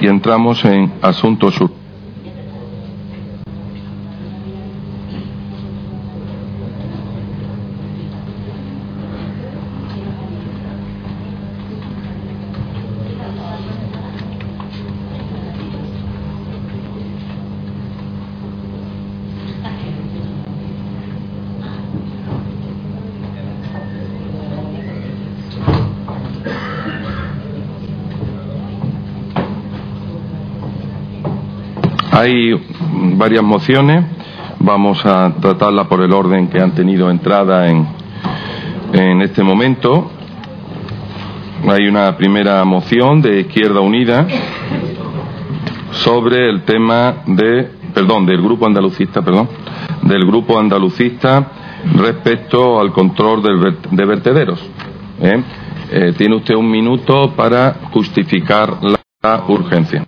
y 0.00 0.06
entramos 0.06 0.64
en 0.64 0.92
asuntos 1.02 1.60
varias 33.28 33.44
mociones, 33.44 34.06
vamos 34.58 35.04
a 35.04 35.34
tratarlas 35.38 35.86
por 35.86 36.00
el 36.00 36.14
orden 36.14 36.48
que 36.48 36.62
han 36.62 36.74
tenido 36.74 37.10
entrada 37.10 37.68
en, 37.68 37.86
en 38.94 39.20
este 39.20 39.42
momento. 39.42 40.10
Hay 41.68 41.86
una 41.88 42.16
primera 42.16 42.64
moción 42.64 43.20
de 43.20 43.40
Izquierda 43.40 43.80
Unida 43.80 44.26
sobre 45.90 46.48
el 46.48 46.62
tema 46.62 47.16
de, 47.26 47.70
perdón, 47.92 48.24
del 48.24 48.40
grupo 48.40 48.64
andalucista, 48.64 49.20
perdón, 49.20 49.50
del 50.04 50.24
grupo 50.24 50.58
andalucista 50.58 51.52
respecto 51.96 52.80
al 52.80 52.94
control 52.94 53.42
de 53.90 54.06
vertederos. 54.06 54.58
¿eh? 55.20 55.42
Eh, 55.90 56.14
tiene 56.16 56.36
usted 56.36 56.54
un 56.54 56.70
minuto 56.70 57.34
para 57.36 57.76
justificar 57.92 58.78
la 58.82 59.44
urgencia. 59.48 60.06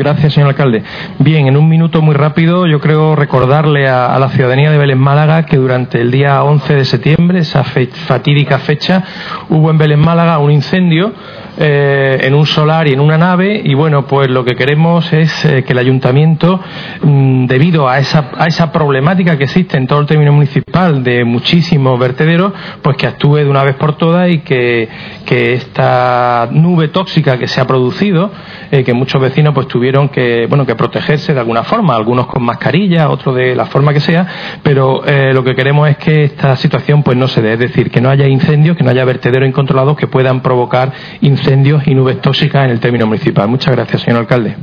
Gracias, 0.00 0.32
señor 0.32 0.48
alcalde. 0.48 0.82
Bien, 1.18 1.46
en 1.46 1.58
un 1.58 1.68
minuto 1.68 2.00
muy 2.00 2.14
rápido, 2.14 2.66
yo 2.66 2.80
creo 2.80 3.14
recordarle 3.14 3.86
a, 3.86 4.18
la 4.18 4.30
ciudadanía 4.30 4.70
de 4.70 4.78
Belén 4.78 4.98
Málaga 4.98 5.44
que 5.44 5.58
durante 5.58 6.00
el 6.00 6.10
día 6.10 6.42
11 6.42 6.74
de 6.74 6.84
septiembre, 6.86 7.40
esa 7.40 7.64
fatídica 7.64 8.60
fecha, 8.60 9.04
hubo 9.50 9.70
en 9.70 9.76
Belén 9.76 10.00
Málaga 10.00 10.38
un 10.38 10.52
incendio 10.52 11.12
eh, 11.58 12.18
en 12.22 12.34
un 12.34 12.46
solar 12.46 12.86
y 12.88 12.92
en 12.92 13.00
una 13.00 13.18
nave 13.18 13.60
y 13.64 13.74
bueno, 13.74 14.06
pues 14.06 14.30
lo 14.30 14.44
que 14.44 14.54
queremos 14.54 15.12
es 15.12 15.44
eh, 15.44 15.64
que 15.64 15.72
el 15.72 15.78
ayuntamiento, 15.78 16.60
mm, 17.02 17.46
debido 17.46 17.88
a 17.88 17.98
esa, 17.98 18.30
a 18.36 18.46
esa 18.46 18.70
problemática 18.72 19.36
que 19.36 19.44
existe 19.44 19.76
en 19.76 19.86
todo 19.86 20.00
el 20.00 20.06
término 20.06 20.32
municipal 20.32 21.02
de 21.02 21.24
muchísimos 21.24 21.98
vertederos, 21.98 22.52
pues 22.82 22.96
que 22.96 23.06
actúe 23.06 23.36
de 23.36 23.48
una 23.48 23.64
vez 23.64 23.74
por 23.76 23.96
todas 23.96 24.30
y 24.30 24.38
que, 24.38 24.88
que 25.26 25.54
esta 25.54 26.48
nube 26.52 26.88
tóxica 26.88 27.38
que 27.38 27.48
se 27.48 27.60
ha 27.60 27.66
producido, 27.66 28.30
eh, 28.70 28.84
que 28.84 28.94
muchos 28.94 29.20
vecinos 29.20 29.52
pues 29.52 29.66
tuvieron 29.66 30.08
que, 30.08 30.46
bueno, 30.48 30.64
que 30.64 30.76
protegerse 30.76 31.34
de 31.34 31.40
alguna 31.40 31.64
forma, 31.64 31.94
algunos 31.94 32.26
con 32.26 32.42
mascarilla, 32.42 33.10
otros 33.10 33.34
de 33.34 33.54
la 33.54 33.66
forma 33.66 33.92
que 33.92 34.00
sea, 34.00 34.26
pero 34.62 35.02
lo 35.32 35.44
que 35.44 35.54
queremos 35.54 35.88
es 35.88 35.96
que 35.98 36.24
esta 36.24 36.56
situación 36.56 37.02
pues 37.02 37.16
no 37.16 37.28
se 37.28 37.42
dé, 37.42 37.54
es 37.54 37.58
decir, 37.58 37.90
que 37.90 38.00
no 38.00 38.08
haya 38.08 38.26
incendios, 38.26 38.76
que 38.76 38.84
no 38.84 38.90
haya 38.90 39.04
vertederos 39.04 39.48
incontrolados 39.48 39.96
que 39.96 40.06
puedan 40.06 40.40
provocar 40.40 40.92
incendios 41.20 41.49
incendios 41.50 41.84
y 41.84 41.96
nubes 41.96 42.20
tóxicas 42.20 42.64
en 42.66 42.70
el 42.70 42.78
término 42.78 43.08
municipal. 43.08 43.48
Muchas 43.48 43.74
gracias, 43.74 44.02
señor 44.02 44.20
alcalde. 44.20 44.54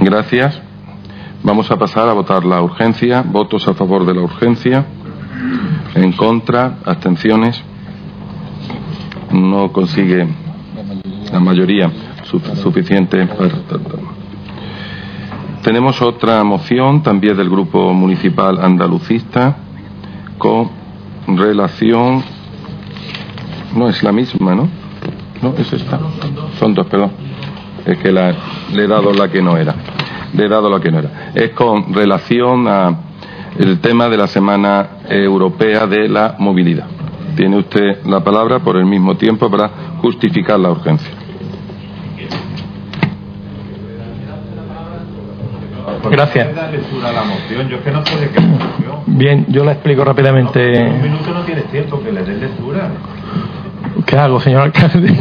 Gracias. 0.00 0.58
Vamos 1.42 1.70
a 1.70 1.76
pasar 1.76 2.08
a 2.08 2.14
votar 2.14 2.42
la 2.46 2.62
urgencia. 2.62 3.20
Votos 3.20 3.68
a 3.68 3.74
favor 3.74 4.06
de 4.06 4.14
la 4.14 4.22
urgencia. 4.22 4.86
En 5.94 6.12
contra. 6.12 6.78
Abstenciones. 6.86 7.62
No 9.30 9.72
consigue 9.72 10.26
la 11.30 11.40
mayoría 11.40 11.90
suficiente 12.62 13.26
para. 13.26 13.50
Tenemos 15.62 16.00
otra 16.00 16.42
moción 16.44 17.02
también 17.02 17.36
del 17.36 17.50
Grupo 17.50 17.92
Municipal 17.92 18.58
Andalucista 18.58 19.56
con 20.38 20.70
relación. 21.26 22.24
No 23.76 23.86
es 23.90 24.02
la 24.02 24.12
misma, 24.12 24.54
¿no? 24.54 24.83
No, 25.44 25.54
es 25.58 25.70
esta. 25.74 26.00
Son 26.58 26.72
dos, 26.72 26.86
perdón. 26.86 27.10
Es 27.84 27.98
que 27.98 28.10
la, 28.10 28.34
le 28.72 28.84
he 28.84 28.88
dado 28.88 29.12
la 29.12 29.28
que 29.28 29.42
no 29.42 29.58
era. 29.58 29.74
Le 30.32 30.46
he 30.46 30.48
dado 30.48 30.70
la 30.70 30.80
que 30.80 30.90
no 30.90 31.00
era. 31.00 31.32
Es 31.34 31.50
con 31.50 31.92
relación 31.92 32.66
a 32.66 32.96
el 33.58 33.78
tema 33.80 34.08
de 34.08 34.16
la 34.16 34.26
Semana 34.26 34.88
Europea 35.06 35.86
de 35.86 36.08
la 36.08 36.36
Movilidad. 36.38 36.86
Tiene 37.36 37.58
usted 37.58 38.06
la 38.06 38.24
palabra 38.24 38.60
por 38.60 38.78
el 38.78 38.86
mismo 38.86 39.16
tiempo 39.16 39.50
para 39.50 39.68
justificar 40.00 40.58
la 40.58 40.70
urgencia. 40.70 41.12
Gracias. 46.10 46.48
Bien, 49.06 49.44
yo 49.48 49.62
la 49.64 49.72
explico 49.72 50.04
rápidamente. 50.04 50.84
un 50.84 51.02
minuto 51.02 51.34
no 51.34 51.42
tienes 51.42 51.64
tiempo, 51.66 52.02
que 52.02 52.12
le 52.12 52.24
des 52.24 52.40
lectura. 52.40 52.88
¿Qué 54.06 54.16
hago, 54.18 54.40
señor 54.40 54.62
alcalde? 54.62 55.14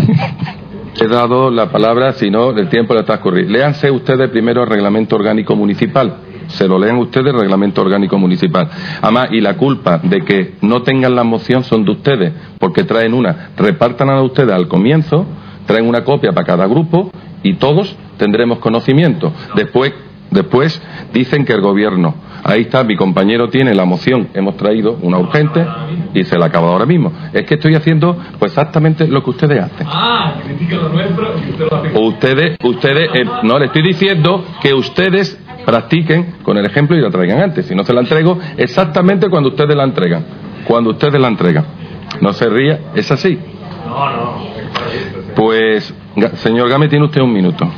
He 1.00 1.08
dado 1.08 1.50
la 1.50 1.70
palabra, 1.70 2.14
si 2.14 2.30
no, 2.30 2.52
el 2.52 2.70
tiempo 2.70 2.94
le 2.94 3.02
está 3.02 3.14
a 3.14 3.16
escurrir. 3.18 3.50
Léanse 3.50 3.90
ustedes 3.90 4.30
primero 4.30 4.64
el 4.64 4.70
reglamento 4.70 5.16
orgánico 5.16 5.56
municipal. 5.56 6.18
Se 6.48 6.68
lo 6.68 6.78
lean 6.78 6.98
ustedes 6.98 7.34
el 7.34 7.40
reglamento 7.40 7.82
orgánico 7.82 8.18
municipal. 8.18 8.70
Además, 9.02 9.30
y 9.32 9.42
la 9.42 9.56
culpa 9.56 10.00
de 10.04 10.22
que 10.22 10.56
no 10.62 10.84
tengan 10.84 11.16
la 11.16 11.24
moción 11.24 11.64
son 11.64 11.84
de 11.84 11.92
ustedes, 11.92 12.34
porque 12.60 12.84
traen 12.84 13.14
una. 13.14 13.50
Repartan 13.58 14.10
a 14.10 14.22
ustedes 14.22 14.54
al 14.54 14.68
comienzo, 14.68 15.26
traen 15.66 15.88
una 15.88 16.04
copia 16.04 16.32
para 16.32 16.46
cada 16.46 16.68
grupo 16.68 17.12
y 17.42 17.56
todos 17.56 17.96
tendremos 18.18 18.60
conocimiento. 18.60 19.34
Después, 19.56 19.94
después 20.34 20.82
dicen 21.14 21.46
que 21.46 21.54
el 21.54 21.62
gobierno 21.62 22.16
Ahí 22.46 22.64
está, 22.64 22.84
mi 22.84 22.98
compañero 22.98 23.48
tiene 23.48 23.74
la 23.74 23.86
moción, 23.86 24.28
hemos 24.34 24.58
traído 24.58 24.98
una 25.02 25.18
urgente 25.18 25.66
y 26.14 26.26
se 26.26 26.38
la 26.38 26.48
acaba 26.48 26.72
ahora 26.72 26.86
mismo. 26.86 27.14
Es 27.32 27.46
que 27.46 27.54
estoy 27.54 27.74
haciendo 27.76 28.18
pues 28.38 28.52
exactamente 28.52 29.08
lo 29.08 29.24
que 29.24 29.30
ustedes 29.30 29.64
hacen. 29.64 29.88
Ah, 29.90 30.36
critica 30.44 30.76
lo 30.76 30.90
nuestro 30.90 31.36
y 31.38 31.52
usted 31.52 31.66
lo 31.72 31.78
hace. 31.78 31.98
Ustedes, 31.98 32.58
ustedes, 32.62 33.10
eh, 33.14 33.26
no, 33.44 33.58
le 33.58 33.68
estoy 33.68 33.82
diciendo 33.82 34.44
que 34.62 34.74
ustedes 34.74 35.40
practiquen 35.66 36.36
con 36.44 36.58
el 36.58 36.66
ejemplo 36.66 36.98
y 36.98 37.02
la 37.02 37.10
traigan 37.10 37.40
antes. 37.40 37.66
Si 37.66 37.76
no 37.76 37.86
se 37.86 37.94
la 37.94 38.02
entrego, 38.02 38.38
exactamente 38.58 39.30
cuando 39.30 39.50
ustedes 39.50 39.76
la 39.78 39.86
entregan. 39.86 40.26
Cuando 40.68 40.90
ustedes 40.90 41.22
la 41.22 41.30
entregan. 41.30 41.66
No 42.20 42.34
se 42.34 42.50
ría, 42.50 42.92
es 42.94 43.10
así. 43.10 43.40
No, 43.86 44.10
no. 44.12 44.38
Pues, 45.34 45.94
señor 46.36 46.68
Game, 46.68 46.90
tiene 46.90 47.06
usted 47.06 47.22
un 47.22 47.32
minuto. 47.32 47.70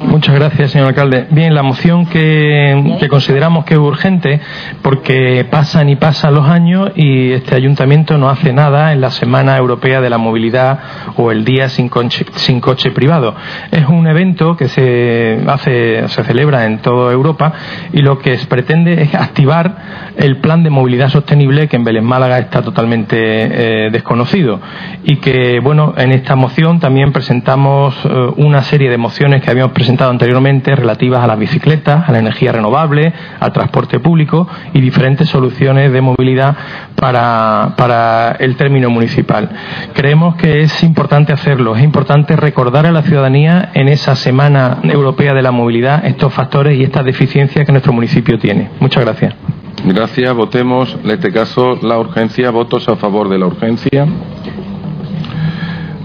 Muchas 0.00 0.32
gracias, 0.36 0.70
señor 0.70 0.88
alcalde. 0.88 1.26
Bien, 1.30 1.54
la 1.54 1.64
moción 1.64 2.06
que, 2.06 3.06
consideramos 3.10 3.64
que 3.64 3.74
es 3.74 3.80
urgente 3.80 4.40
porque 4.80 5.44
pasan 5.50 5.88
y 5.88 5.96
pasan 5.96 6.34
los 6.34 6.48
años 6.48 6.92
y 6.94 7.32
este 7.32 7.56
ayuntamiento 7.56 8.16
no 8.16 8.28
hace 8.28 8.52
nada 8.52 8.92
en 8.92 9.00
la 9.00 9.10
Semana 9.10 9.56
Europea 9.56 10.00
de 10.00 10.08
la 10.08 10.18
Movilidad 10.18 10.78
o 11.16 11.32
el 11.32 11.44
Día 11.44 11.68
sin 11.68 11.88
coche, 11.88 12.24
sin 12.36 12.60
coche 12.60 12.92
privado. 12.92 13.34
Es 13.72 13.86
un 13.88 14.06
evento 14.06 14.56
que 14.56 14.68
se 14.68 15.40
hace, 15.48 16.06
se 16.06 16.22
celebra 16.22 16.66
en 16.66 16.78
toda 16.78 17.12
Europa 17.12 17.52
y 17.92 18.00
lo 18.00 18.20
que 18.20 18.38
pretende 18.48 19.02
es 19.02 19.14
activar 19.16 20.14
el 20.16 20.36
plan 20.36 20.62
de 20.62 20.70
movilidad 20.70 21.08
sostenible 21.08 21.66
que 21.66 21.74
en 21.74 21.82
Belén 21.82 22.04
Málaga 22.04 22.38
está 22.38 22.62
totalmente 22.62 23.16
eh, 23.18 23.90
desconocido 23.90 24.60
y 25.02 25.16
que, 25.16 25.58
bueno, 25.58 25.94
en 25.96 26.12
esta 26.12 26.36
moción 26.36 26.78
también 26.78 27.12
presentamos 27.12 27.96
eh, 28.04 28.08
una 28.36 28.62
serie 28.62 28.90
de 28.90 28.96
mociones 28.96 29.42
que 29.42 29.50
habíamos 29.50 29.72
presentado 29.72 29.87
comentado 29.88 30.10
anteriormente 30.10 30.76
relativas 30.76 31.24
a 31.24 31.26
las 31.26 31.38
bicicletas, 31.38 32.06
a 32.06 32.12
la 32.12 32.18
energía 32.18 32.52
renovable, 32.52 33.10
al 33.40 33.52
transporte 33.54 33.98
público 34.00 34.46
y 34.74 34.82
diferentes 34.82 35.30
soluciones 35.30 35.90
de 35.90 36.02
movilidad 36.02 36.54
para, 36.94 37.72
para 37.74 38.32
el 38.32 38.54
término 38.56 38.90
municipal. 38.90 39.48
Creemos 39.94 40.36
que 40.36 40.60
es 40.60 40.82
importante 40.82 41.32
hacerlo, 41.32 41.74
es 41.74 41.82
importante 41.82 42.36
recordar 42.36 42.84
a 42.84 42.92
la 42.92 43.00
ciudadanía 43.00 43.70
en 43.72 43.88
esa 43.88 44.14
Semana 44.14 44.80
Europea 44.82 45.32
de 45.32 45.40
la 45.40 45.52
Movilidad 45.52 46.04
estos 46.04 46.34
factores 46.34 46.78
y 46.78 46.82
estas 46.82 47.06
deficiencias 47.06 47.64
que 47.64 47.72
nuestro 47.72 47.94
municipio 47.94 48.38
tiene. 48.38 48.68
Muchas 48.80 49.02
gracias. 49.06 49.34
Gracias. 49.86 50.34
Votemos, 50.34 50.98
en 51.02 51.10
este 51.12 51.32
caso, 51.32 51.78
la 51.80 51.98
urgencia. 51.98 52.50
Votos 52.50 52.86
a 52.90 52.96
favor 52.96 53.30
de 53.30 53.38
la 53.38 53.46
urgencia. 53.46 54.06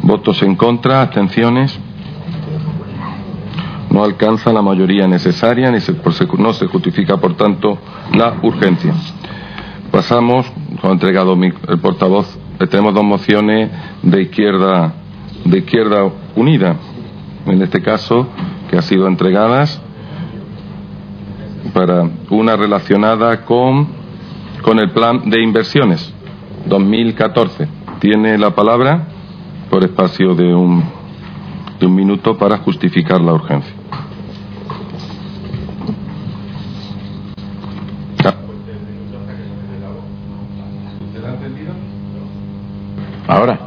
Votos 0.03 0.42
en 0.42 0.56
contra. 0.56 1.02
Abstenciones. 1.02 1.78
No 3.93 4.03
alcanza 4.03 4.51
la 4.51 4.61
mayoría 4.61 5.07
necesaria, 5.07 5.72
ni 5.72 5.80
se, 5.80 5.95
no 6.39 6.53
se 6.53 6.67
justifica, 6.67 7.17
por 7.17 7.35
tanto, 7.35 7.77
la 8.13 8.38
urgencia. 8.41 8.93
Pasamos, 9.91 10.51
lo 10.81 10.89
ha 10.89 10.91
entregado 10.91 11.33
el 11.35 11.80
portavoz, 11.80 12.39
tenemos 12.69 12.93
dos 12.95 13.03
mociones 13.03 13.69
de 14.01 14.23
izquierda, 14.23 14.93
de 15.45 15.59
izquierda 15.59 16.09
unida, 16.35 16.75
en 17.45 17.61
este 17.61 17.81
caso, 17.81 18.27
que 18.69 18.77
han 18.77 18.81
sido 18.83 19.07
entregadas 19.07 19.80
para 21.73 22.09
una 22.31 22.55
relacionada 22.55 23.45
con, 23.45 23.88
con 24.63 24.80
el 24.80 24.91
plan 24.91 25.30
de 25.30 25.41
inversiones 25.41 26.13
2014. 26.65 27.67
Tiene 27.99 28.38
la 28.38 28.55
palabra 28.55 29.07
por 29.69 29.83
espacio 29.83 30.35
de 30.35 30.53
un, 30.53 30.83
de 31.80 31.85
un 31.85 31.95
minuto 31.95 32.38
para 32.38 32.57
justificar 32.57 33.22
la 33.22 33.33
urgencia. 33.33 33.83
Ahora, 43.27 43.60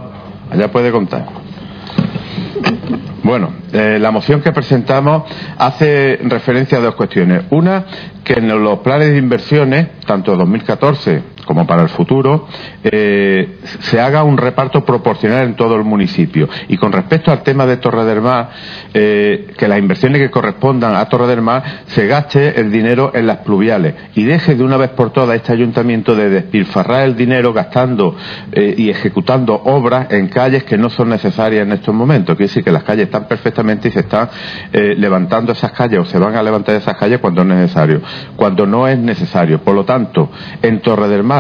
allá 0.51 0.71
puede 0.71 0.91
contar. 0.91 1.27
Bueno, 3.23 3.51
eh, 3.73 3.99
la 4.01 4.11
moción 4.11 4.41
que 4.41 4.53
presentamos 4.53 5.25
hace 5.59 6.21
referencia 6.23 6.79
a 6.79 6.81
dos 6.81 6.95
cuestiones. 6.95 7.45
Una, 7.51 7.85
que 8.23 8.35
en 8.35 8.49
los 8.63 8.79
planes 8.81 9.11
de 9.11 9.19
inversiones, 9.19 10.01
tanto 10.07 10.37
2014 10.37 11.36
como 11.47 11.67
para 11.67 11.83
el 11.83 11.89
futuro, 11.89 12.47
eh, 12.83 13.59
se 13.81 14.01
haga 14.01 14.25
un 14.25 14.37
reparto 14.37 14.85
proporcional 14.85 15.47
en 15.47 15.57
todo 15.57 15.77
el 15.77 15.85
municipio. 15.85 16.49
Y 16.69 16.77
con 16.77 16.93
respecto 16.93 17.31
al 17.31 17.43
tema 17.43 17.65
de 17.65 17.79
Torre 17.79 18.05
del 18.05 18.21
Mar, 18.21 18.51
eh, 18.93 19.55
que 19.57 19.69
las 19.69 19.79
inversiones 19.79 20.21
que 20.21 20.31
correspondan 20.31 20.95
a 20.95 21.09
Torre 21.09 21.27
del 21.29 21.43
Mar 21.43 21.63
se 21.87 22.07
gaste 22.07 22.61
el 22.61 22.71
dinero 22.71 23.13
en 23.15 23.27
las 23.27 23.39
pluviales 23.39 23.95
y 24.15 24.25
deje 24.25 24.55
de 24.55 24.65
una 24.65 24.77
vez 24.77 24.91
por 24.91 25.13
todas 25.13 25.37
este 25.37 25.53
ayuntamiento 25.53 26.15
de 26.15 26.29
despilfarrar 26.29 27.03
el 27.03 27.17
dinero 27.17 27.53
gastando 27.53 28.17
y 28.55 28.91
ejecutando 28.91 29.55
obras 29.55 30.11
en 30.11 30.29
calles 30.29 30.65
que 30.65 30.77
no 30.77 30.91
son 30.91 31.11
necesarias 31.11 31.67
en 31.67 31.73
estos 31.73 31.95
momentos. 31.95 32.37
Quiere 32.37 32.49
decir 32.49 32.65
que 32.65 32.73
las 32.73 32.83
calles 32.83 33.07
están 33.07 33.29
perfectamente 33.29 33.89
y 33.89 33.91
se 33.91 34.01
están 34.01 34.29
levantando 34.73 35.53
esas 35.53 35.73
calles 35.73 36.01
o 36.01 36.05
se 36.05 36.19
van 36.19 36.35
a 36.35 36.43
levantar 36.43 36.75
esas 36.77 36.97
calles 36.97 37.19
cuando 37.21 37.43
es 37.43 37.49
necesario 37.49 38.01
cuando 38.35 38.67
no 38.67 38.89
es 38.89 38.99
necesario. 38.99 39.61
Por 39.61 39.75
lo 39.75 39.85
tanto, 39.85 40.31
en 40.63 40.81
Torre 40.81 41.09
del 41.09 41.23
Mar 41.23 41.36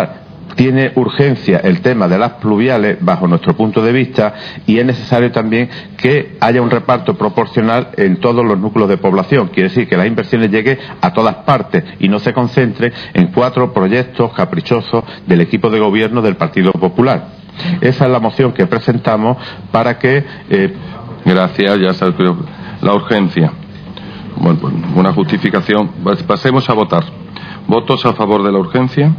tiene 0.55 0.92
urgencia 0.94 1.58
el 1.58 1.83
tema 1.83 2.08
de 2.08 2.18
las 2.18 2.34
pluviales 2.34 2.99
bajo 3.00 3.26
nuestro 3.26 3.55
punto 3.55 3.83
de 3.83 3.92
vista 3.92 4.34
y 4.66 4.78
es 4.78 4.86
necesario 4.86 5.31
también 5.31 5.68
que 5.97 6.36
haya 6.41 6.62
un 6.62 6.70
reparto 6.70 7.15
proporcional 7.15 7.89
en 7.97 8.16
todos 8.20 8.44
los 8.44 8.58
núcleos 8.58 8.89
de 8.89 8.97
población. 8.97 9.49
Quiere 9.49 9.68
decir 9.68 9.89
que 9.89 9.97
las 9.97 10.07
inversiones 10.07 10.50
lleguen 10.50 10.78
a 11.00 11.12
todas 11.12 11.36
partes 11.36 11.84
y 11.99 12.08
no 12.08 12.18
se 12.20 12.33
concentren 12.33 12.92
en 13.12 13.26
cuatro 13.33 13.75
proyectos 13.75 14.33
caprichosos 14.33 15.05
del 15.26 15.42
equipo 15.42 15.68
de 15.68 15.81
gobierno 15.81 16.23
del 16.23 16.36
Partido 16.36 16.73
Popular. 16.73 17.28
Esa 17.81 18.07
es 18.07 18.10
la 18.10 18.20
moción 18.20 18.52
que 18.52 18.66
presentamos 18.66 19.36
para 19.70 19.99
que. 19.99 20.25
Eh, 20.49 20.75
Gracias, 21.26 21.81
ya 21.81 21.92
se 21.92 22.05
la 22.83 22.94
urgencia. 22.94 23.52
Bueno, 24.36 24.60
pues 24.60 24.75
una 24.94 25.12
justificación. 25.12 25.91
Pasemos 26.25 26.70
a 26.70 26.73
votar. 26.73 27.05
¿Votos 27.66 28.07
a 28.07 28.12
favor 28.12 28.44
de 28.44 28.52
la 28.52 28.58
urgencia? 28.58 29.12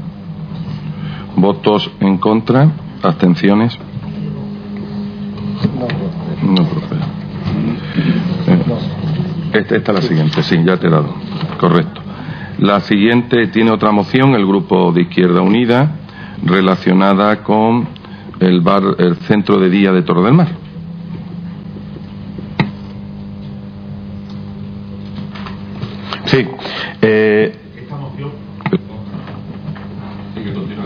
¿Votos 1.37 1.89
en 1.99 2.17
contra? 2.17 2.71
¿Abstenciones? 3.03 3.77
No 6.41 6.63
procede. 6.63 7.01
Eh, 8.47 8.63
esta, 9.53 9.75
esta 9.75 9.91
es 9.91 9.95
la 9.95 10.01
siguiente, 10.01 10.41
sí, 10.41 10.57
ya 10.65 10.77
te 10.77 10.87
he 10.87 10.89
dado. 10.89 11.13
Correcto. 11.59 12.01
La 12.57 12.79
siguiente 12.79 13.47
tiene 13.47 13.69
otra 13.69 13.91
moción, 13.91 14.33
el 14.33 14.47
Grupo 14.47 14.91
de 14.91 15.03
Izquierda 15.03 15.41
Unida, 15.41 15.97
relacionada 16.43 17.43
con 17.43 17.87
el, 18.39 18.61
bar, 18.61 18.95
el 18.97 19.17
Centro 19.17 19.59
de 19.59 19.69
Día 19.69 19.91
de 19.91 20.01
Toro 20.01 20.23
del 20.23 20.33
Mar. 20.33 20.47
Sí. 26.25 26.47
Eh, 27.01 27.66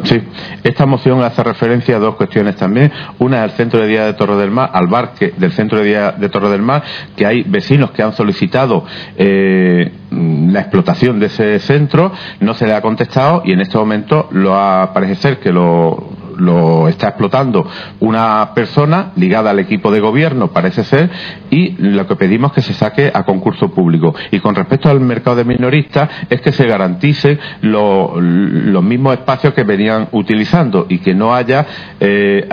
sí. 0.03 0.21
Esta 0.63 0.85
moción 0.85 1.21
hace 1.23 1.43
referencia 1.43 1.95
a 1.95 1.99
dos 1.99 2.15
cuestiones 2.15 2.55
también. 2.55 2.91
Una 3.19 3.37
es 3.37 3.43
al 3.43 3.51
centro 3.51 3.79
de 3.79 3.87
día 3.87 4.05
de 4.05 4.13
Torre 4.13 4.35
del 4.35 4.51
Mar, 4.51 4.69
al 4.73 4.87
bar 4.87 5.13
del 5.19 5.51
centro 5.51 5.79
de 5.79 5.85
día 5.85 6.11
de 6.11 6.29
Torre 6.29 6.49
del 6.49 6.61
Mar, 6.61 6.83
que 7.15 7.25
hay 7.25 7.43
vecinos 7.43 7.91
que 7.91 8.03
han 8.03 8.13
solicitado 8.13 8.85
eh, 9.17 9.91
la 10.11 10.59
explotación 10.59 11.19
de 11.19 11.27
ese 11.27 11.59
centro, 11.59 12.11
no 12.39 12.53
se 12.53 12.67
le 12.67 12.73
ha 12.73 12.81
contestado 12.81 13.41
y 13.45 13.53
en 13.53 13.61
este 13.61 13.77
momento 13.77 14.27
lo 14.31 14.55
ha, 14.55 14.93
parece 14.93 15.15
ser 15.15 15.39
que 15.39 15.51
lo 15.51 16.20
lo 16.41 16.87
está 16.87 17.09
explotando 17.09 17.65
una 17.99 18.51
persona 18.53 19.11
ligada 19.15 19.51
al 19.51 19.59
equipo 19.59 19.91
de 19.91 19.99
gobierno, 19.99 20.49
parece 20.49 20.83
ser, 20.83 21.09
y 21.49 21.71
lo 21.77 22.07
que 22.07 22.15
pedimos 22.15 22.51
es 22.51 22.55
que 22.55 22.61
se 22.61 22.73
saque 22.73 23.11
a 23.13 23.23
concurso 23.23 23.69
público. 23.71 24.13
Y 24.31 24.39
con 24.39 24.55
respecto 24.55 24.89
al 24.89 24.99
mercado 24.99 25.37
de 25.37 25.45
minoristas, 25.45 26.09
es 26.29 26.41
que 26.41 26.51
se 26.51 26.65
garanticen 26.65 27.39
los 27.61 28.83
mismos 28.83 29.13
espacios 29.13 29.53
que 29.53 29.63
venían 29.63 30.09
utilizando 30.11 30.85
y 30.89 30.99
que 30.99 31.13
no 31.13 31.33
haya 31.33 31.65
eh, 31.99 32.47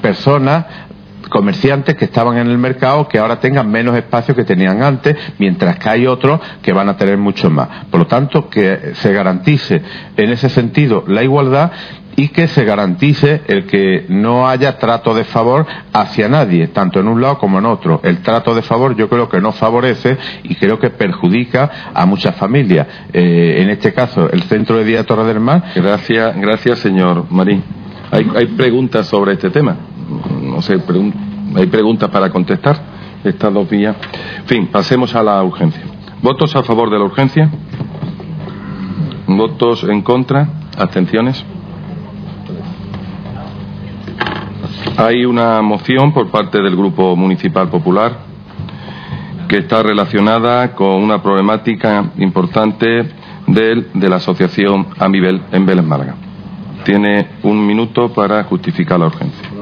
personas 0.00 0.64
comerciantes 1.28 1.94
que 1.96 2.06
estaban 2.06 2.38
en 2.38 2.48
el 2.48 2.58
mercado 2.58 3.06
que 3.06 3.18
ahora 3.18 3.38
tengan 3.38 3.70
menos 3.70 3.96
espacio 3.96 4.34
que 4.34 4.44
tenían 4.44 4.82
antes, 4.82 5.16
mientras 5.38 5.78
que 5.78 5.88
hay 5.88 6.06
otros 6.06 6.40
que 6.62 6.72
van 6.72 6.88
a 6.88 6.96
tener 6.96 7.18
mucho 7.18 7.50
más. 7.50 7.84
Por 7.90 8.00
lo 8.00 8.06
tanto, 8.06 8.48
que 8.48 8.92
se 8.94 9.12
garantice 9.12 9.82
en 10.16 10.30
ese 10.30 10.48
sentido 10.48 11.04
la 11.06 11.22
igualdad 11.22 11.70
y 12.18 12.30
que 12.30 12.48
se 12.48 12.64
garantice 12.64 13.42
el 13.46 13.64
que 13.66 14.04
no 14.08 14.48
haya 14.48 14.76
trato 14.76 15.14
de 15.14 15.22
favor 15.22 15.64
hacia 15.92 16.28
nadie, 16.28 16.66
tanto 16.66 16.98
en 16.98 17.06
un 17.06 17.22
lado 17.22 17.38
como 17.38 17.60
en 17.60 17.66
otro. 17.66 18.00
El 18.02 18.22
trato 18.22 18.56
de 18.56 18.62
favor 18.62 18.96
yo 18.96 19.08
creo 19.08 19.28
que 19.28 19.40
no 19.40 19.52
favorece 19.52 20.18
y 20.42 20.56
creo 20.56 20.80
que 20.80 20.90
perjudica 20.90 21.92
a 21.94 22.06
muchas 22.06 22.34
familias. 22.34 22.88
Eh, 23.12 23.58
en 23.62 23.70
este 23.70 23.94
caso, 23.94 24.28
el 24.32 24.42
Centro 24.42 24.78
de 24.78 24.84
Día 24.84 25.06
Torre 25.06 25.26
del 25.26 25.38
Mar. 25.38 25.62
Gracias, 25.76 26.36
gracias 26.40 26.80
señor 26.80 27.26
Marín. 27.30 27.62
¿Hay, 28.10 28.28
hay 28.34 28.46
preguntas 28.46 29.06
sobre 29.06 29.34
este 29.34 29.50
tema? 29.50 29.76
No 30.42 30.60
sé, 30.60 30.76
hay 31.54 31.66
preguntas 31.68 32.10
para 32.10 32.30
contestar 32.30 32.80
estas 33.22 33.54
dos 33.54 33.70
vías. 33.70 33.94
En 34.38 34.46
fin, 34.46 34.66
pasemos 34.66 35.14
a 35.14 35.22
la 35.22 35.40
urgencia. 35.44 35.84
¿Votos 36.20 36.56
a 36.56 36.64
favor 36.64 36.90
de 36.90 36.98
la 36.98 37.04
urgencia? 37.04 37.48
¿Votos 39.28 39.84
en 39.84 40.02
contra? 40.02 40.48
¿Abstenciones? 40.76 41.46
Hay 45.00 45.24
una 45.24 45.62
moción 45.62 46.12
por 46.12 46.28
parte 46.28 46.60
del 46.60 46.74
Grupo 46.74 47.14
Municipal 47.14 47.70
Popular 47.70 48.18
que 49.48 49.58
está 49.58 49.80
relacionada 49.80 50.74
con 50.74 51.00
una 51.00 51.22
problemática 51.22 52.10
importante 52.18 53.08
de, 53.46 53.86
de 53.94 54.08
la 54.08 54.16
asociación 54.16 54.88
Amibel 54.98 55.40
en 55.52 55.64
Vélez 55.64 55.84
Málaga. 55.84 56.16
Tiene 56.84 57.28
un 57.44 57.64
minuto 57.64 58.12
para 58.12 58.42
justificar 58.42 58.98
la 58.98 59.06
urgencia. 59.06 59.57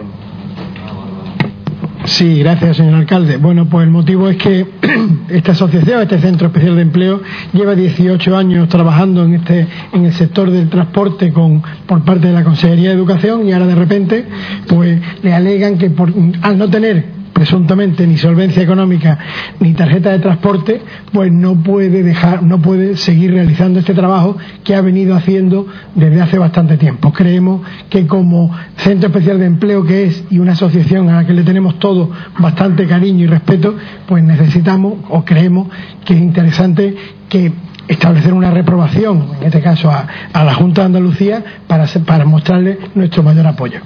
Sí, 2.07 2.39
gracias, 2.39 2.77
señor 2.77 2.95
alcalde. 2.95 3.37
Bueno, 3.37 3.69
pues 3.69 3.85
el 3.85 3.91
motivo 3.91 4.29
es 4.29 4.37
que 4.37 4.65
esta 5.29 5.53
asociación, 5.53 6.03
este 6.03 6.21
Centro 6.21 6.47
Especial 6.47 6.77
de 6.77 6.83
Empleo, 6.83 7.21
lleva 7.53 7.75
18 7.75 8.37
años 8.37 8.69
trabajando 8.69 9.25
en 9.25 9.35
este 9.35 9.67
en 9.93 10.05
el 10.05 10.13
sector 10.13 10.51
del 10.51 10.69
transporte 10.69 11.33
con 11.33 11.63
por 11.87 12.05
parte 12.05 12.29
de 12.29 12.33
la 12.33 12.45
Consejería 12.45 12.91
de 12.91 12.95
Educación 12.95 13.49
y 13.49 13.53
ahora 13.53 13.67
de 13.67 13.75
repente, 13.75 14.25
pues 14.69 15.01
le 15.23 15.35
alegan 15.35 15.79
que 15.79 15.91
por, 15.91 16.13
al 16.43 16.57
no 16.57 16.71
tener 16.71 17.07
presuntamente 17.37 18.07
ni 18.07 18.17
solvencia 18.17 18.63
económica 18.63 19.19
ni 19.61 19.75
tarjeta 19.75 20.11
de 20.11 20.21
transporte, 20.21 20.81
pues 21.13 21.31
no 21.31 21.55
puede 21.63 22.03
dejar, 22.03 22.43
no 22.43 22.63
puede 22.63 22.97
seguir 22.97 23.35
realizando 23.35 23.79
este 23.79 23.93
trabajo 23.93 24.39
que 24.65 24.75
ha 24.75 24.81
venido 24.81 25.15
haciendo 25.15 25.67
desde 25.95 26.23
hace 26.23 26.39
bastante 26.39 26.79
tiempo. 26.79 27.13
Creemos 27.13 27.61
que 27.91 28.07
como 28.07 28.51
centro 28.79 29.09
especial 29.09 29.39
de 29.39 29.45
empleo 29.45 29.85
que 29.85 30.05
es 30.05 30.25
y 30.31 30.39
una 30.39 30.53
asociación 30.53 31.11
a 31.11 31.17
la 31.17 31.27
que 31.27 31.35
le 31.35 31.43
tenemos 31.43 31.79
todos 31.79 32.09
bastante 32.39 32.87
cariño 32.87 33.25
y 33.25 33.27
respeto, 33.27 33.77
pues 34.09 34.25
necesitamos 34.25 34.95
o 35.11 35.23
creemos 35.23 35.69
que 36.07 36.15
es 36.15 36.21
interesante 36.21 36.97
que 37.29 37.53
establecer 37.87 38.33
una 38.33 38.51
reprobación, 38.51 39.27
en 39.41 39.47
este 39.49 39.61
caso 39.61 39.91
a, 39.91 40.07
la 40.43 40.55
Junta 40.55 40.81
de 40.81 40.87
Andalucía, 40.87 41.45
para, 41.67 41.85
para 42.07 42.25
mostrarle 42.25 42.79
nuestro 42.95 43.23
mayor 43.23 43.47
apoyo. 43.47 43.81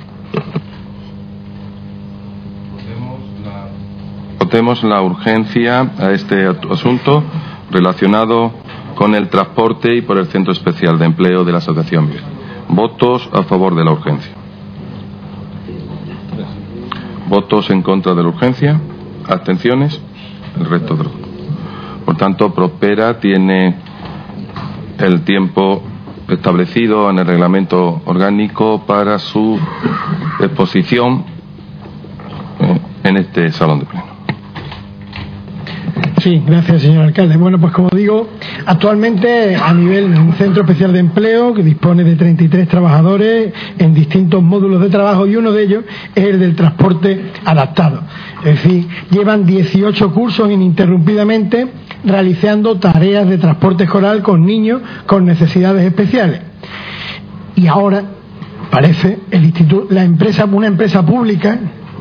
Votemos 4.51 4.83
la 4.83 5.01
urgencia 5.01 5.93
a 5.97 6.11
este 6.11 6.45
asunto 6.45 7.23
relacionado 7.71 8.51
con 8.97 9.15
el 9.15 9.29
transporte 9.29 9.95
y 9.95 10.03
por 10.03 10.19
el 10.19 10.27
Centro 10.27 10.53
Especial 10.53 10.99
de 10.99 11.05
Empleo 11.05 11.45
de 11.45 11.53
la 11.53 11.59
Asociación 11.59 12.11
Votos 12.67 13.31
a 13.33 13.45
favor 13.45 13.77
de 13.77 13.85
la 13.85 13.93
urgencia. 13.93 14.33
Votos 17.29 17.71
en 17.71 17.83
contra 17.83 18.13
de 18.13 18.25
la 18.25 18.29
urgencia. 18.29 18.81
Abstenciones. 19.29 20.03
El 20.59 20.67
resto 20.67 20.97
de 20.97 21.05
Por 22.05 22.17
tanto, 22.17 22.53
Prospera 22.53 23.21
tiene 23.21 23.77
el 24.99 25.23
tiempo 25.23 25.81
establecido 26.27 27.09
en 27.09 27.21
el 27.21 27.27
reglamento 27.27 28.03
orgánico 28.05 28.85
para 28.85 29.21
su 29.21 29.61
exposición 30.41 31.25
eh, 32.59 32.81
en 33.05 33.17
este 33.17 33.53
salón 33.53 33.79
de 33.79 33.87
pleno. 33.87 34.10
Sí, 36.21 36.43
gracias, 36.47 36.83
señor 36.83 37.05
alcalde. 37.05 37.37
Bueno, 37.37 37.59
pues 37.59 37.73
como 37.73 37.89
digo, 37.91 38.29
actualmente 38.67 39.57
a 39.57 39.73
nivel 39.73 40.13
de 40.13 40.21
un 40.21 40.35
centro 40.35 40.63
especial 40.63 40.93
de 40.93 40.99
empleo 40.99 41.55
que 41.55 41.63
dispone 41.63 42.05
de 42.05 42.17
33 42.17 42.69
trabajadores 42.69 43.53
en 43.79 43.95
distintos 43.95 44.43
módulos 44.43 44.83
de 44.83 44.91
trabajo 44.91 45.27
y 45.27 45.37
uno 45.37 45.53
de 45.53 45.63
ellos 45.63 45.85
es 46.15 46.25
el 46.25 46.41
del 46.41 46.55
transporte 46.55 47.33
adaptado. 47.45 48.03
Es 48.45 48.63
decir, 48.63 48.87
llevan 49.11 49.47
18 49.47 50.13
cursos 50.13 50.51
ininterrumpidamente 50.51 51.69
realizando 52.05 52.79
tareas 52.79 53.29
de 53.29 53.39
transporte 53.39 53.85
escolar 53.85 54.23
con 54.23 54.45
niños 54.45 54.83
con 55.07 55.25
necesidades 55.25 55.87
especiales. 55.87 56.41
Y 57.57 57.67
ahora 57.67 58.05
parece 58.71 59.19
el 59.31 59.45
instituto, 59.45 59.87
la 59.91 60.05
empresa, 60.05 60.45
una 60.45 60.67
empresa 60.67 61.05
pública, 61.05 61.59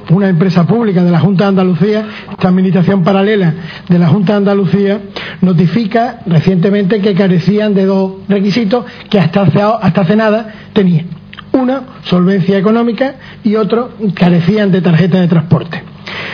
una 0.10 0.30
empresa 0.30 0.66
pública 0.66 1.04
de 1.04 1.12
la 1.12 1.20
Junta 1.20 1.46
de 1.46 1.50
Andalucía, 1.50 2.06
esta 2.32 2.48
administración 2.48 3.04
paralela 3.04 3.54
de 3.88 4.00
la 4.00 4.08
Junta 4.08 4.34
de 4.34 4.38
Andalucía, 4.38 5.02
notifica 5.42 6.20
recientemente 6.26 7.00
que 7.02 7.14
carecían 7.14 7.74
de 7.74 7.86
dos 7.86 8.14
requisitos 8.28 8.86
que 9.10 9.20
hasta 9.20 9.42
hace, 9.42 10.16
nada 10.16 10.54
tenían. 10.74 11.08
Una, 11.52 11.82
solvencia 12.04 12.58
económica 12.58 13.16
y 13.44 13.56
otro, 13.56 13.92
carecían 14.14 14.72
de 14.72 14.82
tarjeta 14.82 15.20
de 15.20 15.28
transporte. 15.28 15.84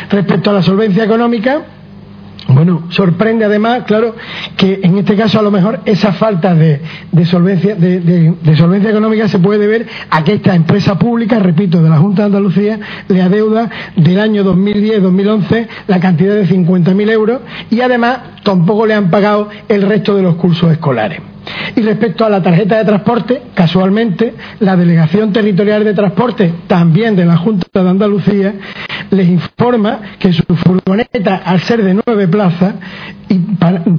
Respecto 0.09 0.49
a 0.49 0.53
la 0.53 0.61
solvencia 0.61 1.03
económica, 1.03 1.61
bueno, 2.47 2.83
sorprende 2.89 3.45
además, 3.45 3.83
claro, 3.85 4.15
que 4.55 4.79
en 4.83 4.97
este 4.97 5.15
caso 5.15 5.39
a 5.39 5.41
lo 5.41 5.51
mejor 5.51 5.81
esa 5.85 6.13
falta 6.13 6.53
de, 6.53 6.81
solvencia, 7.25 7.75
económica 8.89 9.27
se 9.27 9.39
puede 9.39 9.65
ver 9.65 9.87
a 10.09 10.23
que 10.23 10.33
esta 10.33 10.53
empresa 10.55 10.99
pública, 10.99 11.39
repito, 11.39 11.81
de 11.81 11.89
la 11.89 11.97
Junta 11.97 12.23
de 12.23 12.25
Andalucía, 12.27 12.79
le 13.07 13.21
adeuda 13.21 13.69
del 13.95 14.19
año 14.19 14.43
2010-2011 14.43 15.67
la 15.87 15.99
cantidad 15.99 16.35
de 16.35 16.47
50.000 16.47 17.11
euros 17.11 17.41
y 17.71 17.81
además 17.81 18.19
tampoco 18.43 18.85
le 18.85 18.93
han 18.93 19.09
pagado 19.09 19.49
el 19.67 19.81
resto 19.81 20.15
de 20.15 20.21
los 20.21 20.35
cursos 20.35 20.71
escolares. 20.71 21.34
Y 21.75 21.81
respecto 21.81 22.25
a 22.25 22.29
la 22.29 22.41
tarjeta 22.41 22.77
de 22.77 22.85
transporte, 22.85 23.41
casualmente, 23.53 24.33
la 24.59 24.75
Delegación 24.75 25.31
Territorial 25.33 25.83
de 25.83 25.93
Transporte, 25.93 26.53
también 26.67 27.15
de 27.15 27.25
la 27.25 27.37
Junta 27.37 27.83
de 27.83 27.89
Andalucía, 27.89 28.53
les 29.11 29.27
informa 29.29 29.99
que 30.19 30.33
su 30.33 30.43
furgoneta, 30.43 31.41
al 31.45 31.59
ser 31.61 31.83
de 31.83 31.99
nueve 32.05 32.27
plazas, 32.27 32.75
y 33.29 33.39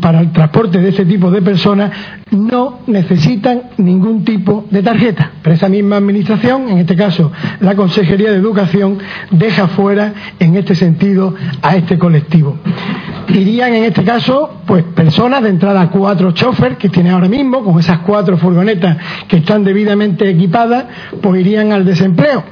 para, 0.01 0.21
el 0.21 0.33
transporte 0.33 0.79
de 0.79 0.91
ese 0.91 1.05
tipo 1.05 1.31
de 1.31 1.43
personas 1.43 1.91
no 2.31 2.81
necesitan 2.87 3.63
ningún 3.79 4.25
tipo 4.25 4.67
de 4.71 4.83
tarjeta. 4.83 5.33
Pero 5.43 5.55
esa 5.55 5.69
misma 5.69 5.97
administración, 5.97 6.69
en 6.69 6.79
este 6.79 6.97
caso 6.97 7.33
la 7.61 7.75
Consejería 7.75 8.31
de 8.31 8.37
Educación, 8.37 8.99
deja 9.31 9.69
fuera 9.69 10.13
en 10.39 10.57
este 10.57 10.75
sentido 10.75 11.35
a 11.63 11.77
este 11.77 11.99
colectivo. 11.99 12.57
Irían 13.29 13.75
en 13.75 13.85
este 13.85 14.05
caso, 14.05 14.61
pues 14.67 14.85
personas 14.85 15.43
de 15.43 15.49
entrada 15.49 15.91
cuatro 15.91 16.33
chofer 16.33 16.77
que 16.77 16.89
tiene 16.89 17.11
ahora 17.11 17.29
mismo, 17.29 17.36
con 17.65 17.79
esas 17.79 17.99
cuatro 17.99 18.39
furgonetas 18.39 18.97
que 19.29 19.39
están 19.39 19.65
debidamente 19.65 20.29
equipadas, 20.29 20.85
pues 21.21 21.41
irían 21.41 21.73
al 21.73 21.85
desempleo. 21.85 22.43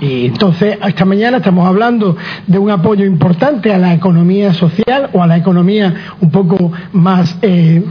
Y 0.00 0.26
entonces, 0.26 0.78
esta 0.86 1.04
mañana 1.06 1.38
estamos 1.38 1.66
hablando 1.66 2.16
de 2.46 2.58
un 2.58 2.70
apoyo 2.70 3.04
importante 3.04 3.72
a 3.72 3.78
la 3.78 3.94
economía 3.94 4.52
social 4.52 5.08
o 5.14 5.22
a 5.22 5.26
la 5.26 5.38
economía 5.38 5.94
un 6.20 6.30
poco 6.30 6.70
más 6.92 7.38
eh, 7.40 7.82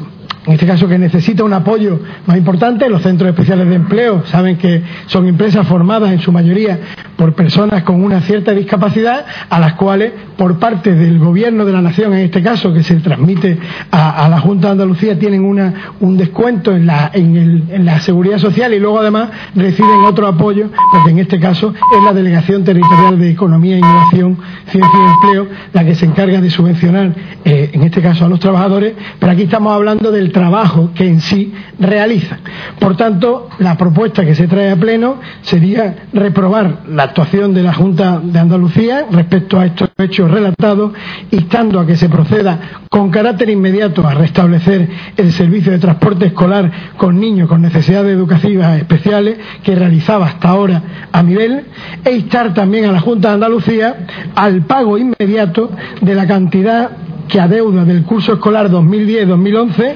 en 0.46 0.54
este 0.54 0.68
caso 0.68 0.88
que 0.88 1.00
necesita 1.00 1.44
un 1.44 1.54
apoyo 1.54 2.00
más 2.28 2.38
importante, 2.38 2.88
los 2.88 3.02
centros 3.02 3.30
especiales 3.30 3.68
de 3.68 3.76
empleo 3.76 4.24
saben 4.26 4.58
que 4.58 4.84
son 5.08 5.28
empresas 5.28 5.66
formadas 5.68 6.12
en 6.12 6.20
su 6.20 6.32
mayoría 6.32 6.80
por 7.16 7.34
personas 7.34 7.84
con 7.84 8.04
una 8.04 8.22
cierta 8.22 8.52
discapacidad, 8.52 9.26
a 9.50 9.60
las 9.60 9.74
cuales 9.74 10.12
por 10.38 10.60
parte 10.60 10.94
del 10.94 11.18
gobierno 11.18 11.66
de 11.66 11.72
la 11.72 11.82
nación, 11.82 12.14
en 12.14 12.26
este 12.26 12.44
caso, 12.44 12.74
que 12.74 12.84
se 12.84 12.96
transmite 12.96 13.58
a, 13.90 14.28
la 14.30 14.40
Junta 14.40 14.68
de 14.68 14.72
Andalucía, 14.74 15.18
tienen 15.18 15.44
una, 15.44 15.74
un 16.02 16.18
descuento 16.18 16.76
en 16.76 16.86
la, 16.86 17.10
en, 17.14 17.86
la 17.86 18.00
seguridad 18.02 18.38
social 18.38 18.74
y 18.74 18.80
luego 18.80 19.00
además 19.00 19.30
reciben 19.56 20.02
otro 20.06 20.28
apoyo, 20.28 20.70
porque 20.92 21.12
en 21.12 21.20
este 21.20 21.40
caso 21.40 21.74
es 21.74 22.04
la 22.04 22.14
Delegación 22.14 22.64
Territorial 22.64 23.18
de 23.18 23.32
Economía, 23.32 23.78
Innovación, 23.78 24.38
Ciencia 24.68 25.00
y 25.00 25.14
Empleo 25.14 25.48
la 25.74 25.86
que 25.86 25.96
se 25.96 26.06
encarga 26.06 26.42
de 26.42 26.50
subvencionar, 26.50 27.14
eh, 27.46 27.72
en 27.74 27.84
este 27.84 28.02
caso, 28.02 28.26
a 28.26 28.30
los 28.30 28.40
trabajadores, 28.40 28.94
pero 29.20 29.32
aquí 29.32 29.44
estamos 29.44 29.74
hablando 29.74 30.12
del 30.12 30.32
trabajo 30.36 30.92
que 30.94 31.08
en 31.08 31.22
sí 31.22 31.54
realizan. 31.80 32.40
Por 32.78 32.98
tanto, 32.98 33.48
la 33.60 33.78
propuesta 33.78 34.26
que 34.26 34.36
se 34.36 34.50
trae 34.50 34.70
a 34.70 34.76
pleno 34.76 35.16
sería 35.42 36.08
reprobar 36.12 36.82
la 36.90 37.04
actuación 37.04 37.54
de 37.54 37.64
la 37.64 37.74
Junta 37.74 38.20
de 38.22 38.38
Andalucía 38.38 39.06
respecto 39.10 39.58
a 39.58 39.66
estos 39.66 39.92
hechos 39.98 40.30
relatados, 40.30 40.92
instando 41.32 41.80
a 41.80 41.88
que 41.88 41.96
se 41.96 42.10
proceda 42.10 42.60
con 42.90 43.10
carácter 43.12 43.50
inmediato 43.50 44.06
a 44.06 44.14
restablecer 44.14 44.90
el 45.16 45.32
servicio 45.32 45.72
de 45.72 45.80
transporte 45.80 46.26
escolar 46.26 46.70
con 46.98 47.18
niños 47.18 47.48
con 47.48 47.62
necesidades 47.62 48.14
educativas 48.14 48.78
especiales 48.78 49.38
que 49.64 49.74
realizaba 49.74 50.26
hasta 50.26 50.50
ahora 50.50 50.82
a 51.14 51.24
nivel, 51.24 51.64
e 52.04 52.12
instar 52.12 52.54
también 52.54 52.86
a 52.86 52.92
la 52.92 53.00
Junta 53.00 53.30
de 53.30 53.36
Andalucía 53.36 53.96
al 54.36 54.64
pago 54.64 54.98
inmediato 54.98 55.72
de 56.02 56.14
la 56.14 56.28
cantidad 56.28 56.92
que 57.28 57.40
adeuda 57.40 57.86
del 57.86 58.04
curso 58.04 58.34
escolar 58.34 58.70
2010-2011 58.70 59.96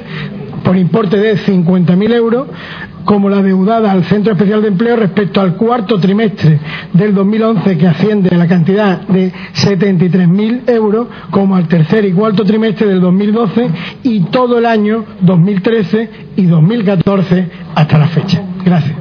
por 0.63 0.77
importe 0.77 1.17
de 1.17 1.37
50.000 1.37 2.13
euros, 2.13 2.47
como 3.05 3.29
la 3.29 3.41
deudada 3.41 3.91
al 3.91 4.03
Centro 4.03 4.33
Especial 4.33 4.61
de 4.61 4.67
Empleo 4.67 4.95
respecto 4.95 5.41
al 5.41 5.55
cuarto 5.55 5.99
trimestre 5.99 6.59
del 6.93 7.15
2011, 7.15 7.77
que 7.77 7.87
asciende 7.87 8.29
a 8.33 8.37
la 8.37 8.47
cantidad 8.47 9.01
de 9.07 9.31
73.000 9.55 10.69
euros, 10.69 11.07
como 11.31 11.55
al 11.55 11.67
tercer 11.67 12.05
y 12.05 12.11
cuarto 12.11 12.43
trimestre 12.43 12.87
del 12.87 13.01
2012 13.01 13.69
y 14.03 14.19
todo 14.25 14.59
el 14.59 14.65
año 14.65 15.05
2013 15.21 16.09
y 16.35 16.45
2014 16.45 17.49
hasta 17.73 17.97
la 17.97 18.07
fecha. 18.07 18.43
Gracias. 18.63 18.95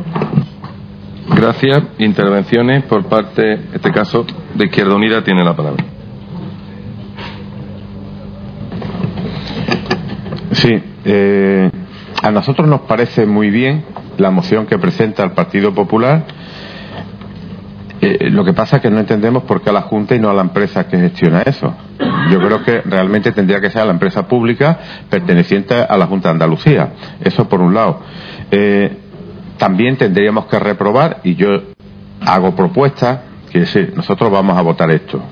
Gracias. 1.35 1.83
Intervenciones 1.99 2.85
por 2.85 3.05
parte, 3.05 3.53
en 3.53 3.75
este 3.75 3.91
caso, 3.91 4.25
de 4.55 4.65
Izquierda 4.65 4.95
Unida 4.95 5.23
tiene 5.23 5.45
la 5.45 5.55
palabra. 5.55 5.98
Sí, 10.59 10.83
eh, 11.05 11.71
a 12.21 12.31
nosotros 12.33 12.67
nos 12.67 12.81
parece 12.81 13.27
muy 13.27 13.49
bien 13.49 13.85
la 14.17 14.33
moción 14.33 14.67
que 14.67 14.77
presenta 14.77 15.23
el 15.23 15.31
Partido 15.31 15.73
Popular. 15.73 16.25
Eh, 18.01 18.29
lo 18.31 18.45
que 18.45 18.53
pasa 18.53 18.77
es 18.77 18.83
que 18.83 18.91
no 18.91 18.99
entendemos 18.99 19.45
por 19.45 19.63
qué 19.63 19.71
a 19.71 19.73
la 19.73 19.83
Junta 19.83 20.17
y 20.17 20.19
no 20.19 20.31
a 20.31 20.35
la 20.35 20.43
empresa 20.43 20.89
que 20.89 20.99
gestiona 20.99 21.43
eso. 21.43 21.73
Yo 22.33 22.41
creo 22.41 22.65
que 22.65 22.81
realmente 22.81 23.31
tendría 23.31 23.61
que 23.61 23.71
ser 23.71 23.83
a 23.83 23.85
la 23.85 23.93
empresa 23.93 24.27
pública 24.27 24.81
perteneciente 25.09 25.77
a 25.77 25.97
la 25.97 26.07
Junta 26.07 26.31
de 26.31 26.33
Andalucía. 26.33 26.93
Eso 27.21 27.49
por 27.49 27.61
un 27.61 27.75
lado. 27.75 28.01
Eh, 28.51 28.97
también 29.59 29.97
tendríamos 29.97 30.47
que 30.47 30.59
reprobar, 30.59 31.21
y 31.23 31.37
yo 31.37 31.49
hago 32.27 32.57
propuestas, 32.57 33.21
que 33.53 33.61
decir, 33.61 33.93
nosotros 33.95 34.29
vamos 34.29 34.59
a 34.59 34.63
votar 34.63 34.91
esto. 34.91 35.23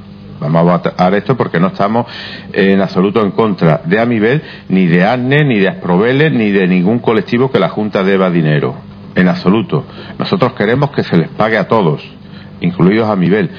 Vamos 0.40 0.60
a 0.60 0.62
votar 0.62 1.14
esto 1.14 1.36
porque 1.36 1.60
no 1.60 1.68
estamos 1.68 2.06
en 2.52 2.80
absoluto 2.80 3.22
en 3.22 3.30
contra 3.30 3.80
de 3.84 3.98
Amibel, 3.98 4.42
ni 4.68 4.86
de 4.86 5.04
ARNE, 5.04 5.44
ni 5.44 5.58
de 5.58 5.68
Asproveles, 5.68 6.32
ni 6.32 6.50
de 6.50 6.66
ningún 6.66 6.98
colectivo 6.98 7.50
que 7.50 7.58
la 7.58 7.68
Junta 7.68 8.02
deba 8.02 8.30
dinero. 8.30 8.74
En 9.14 9.28
absoluto. 9.28 9.84
Nosotros 10.18 10.52
queremos 10.52 10.90
que 10.90 11.02
se 11.02 11.16
les 11.16 11.28
pague 11.30 11.56
a 11.56 11.68
todos, 11.68 12.02
incluidos 12.60 13.08
Amibel. 13.08 13.50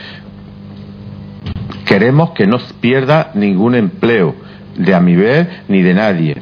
Queremos 1.86 2.32
que 2.32 2.46
no 2.46 2.58
pierda 2.80 3.32
ningún 3.34 3.74
empleo 3.74 4.36
de 4.78 4.94
Amiber 4.94 5.64
ni 5.68 5.82
de 5.82 5.94
nadie. 5.94 6.38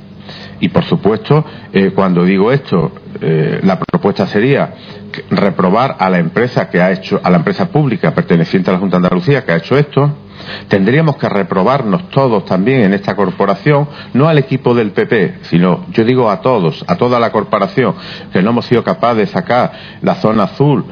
Y 0.59 0.69
por 0.69 0.83
supuesto, 0.85 1.45
eh, 1.73 1.91
cuando 1.93 2.23
digo 2.23 2.51
esto, 2.51 2.91
eh, 3.21 3.59
la 3.63 3.79
propuesta 3.79 4.25
sería 4.25 4.73
reprobar 5.29 5.97
a 5.99 6.09
la 6.09 6.19
empresa 6.19 6.69
que 6.69 6.81
ha 6.81 6.91
hecho, 6.91 7.19
a 7.23 7.29
la 7.29 7.37
empresa 7.37 7.69
pública 7.69 8.13
perteneciente 8.13 8.69
a 8.69 8.73
la 8.73 8.79
Junta 8.79 8.97
de 8.97 9.05
Andalucía 9.05 9.45
que 9.45 9.51
ha 9.51 9.57
hecho 9.57 9.77
esto. 9.77 10.24
Tendríamos 10.67 11.17
que 11.17 11.29
reprobarnos 11.29 12.09
todos 12.09 12.45
también 12.45 12.81
en 12.81 12.93
esta 12.93 13.15
corporación, 13.15 13.87
no 14.13 14.27
al 14.27 14.37
equipo 14.37 14.73
del 14.73 14.91
PP, 14.91 15.39
sino 15.43 15.85
yo 15.91 16.03
digo 16.03 16.29
a 16.29 16.41
todos, 16.41 16.83
a 16.87 16.95
toda 16.95 17.19
la 17.19 17.31
corporación, 17.31 17.95
que 18.31 18.41
no 18.41 18.51
hemos 18.51 18.65
sido 18.65 18.83
capaces 18.83 19.17
de 19.17 19.27
sacar 19.27 19.71
la 20.01 20.15
zona 20.15 20.43
azul, 20.43 20.85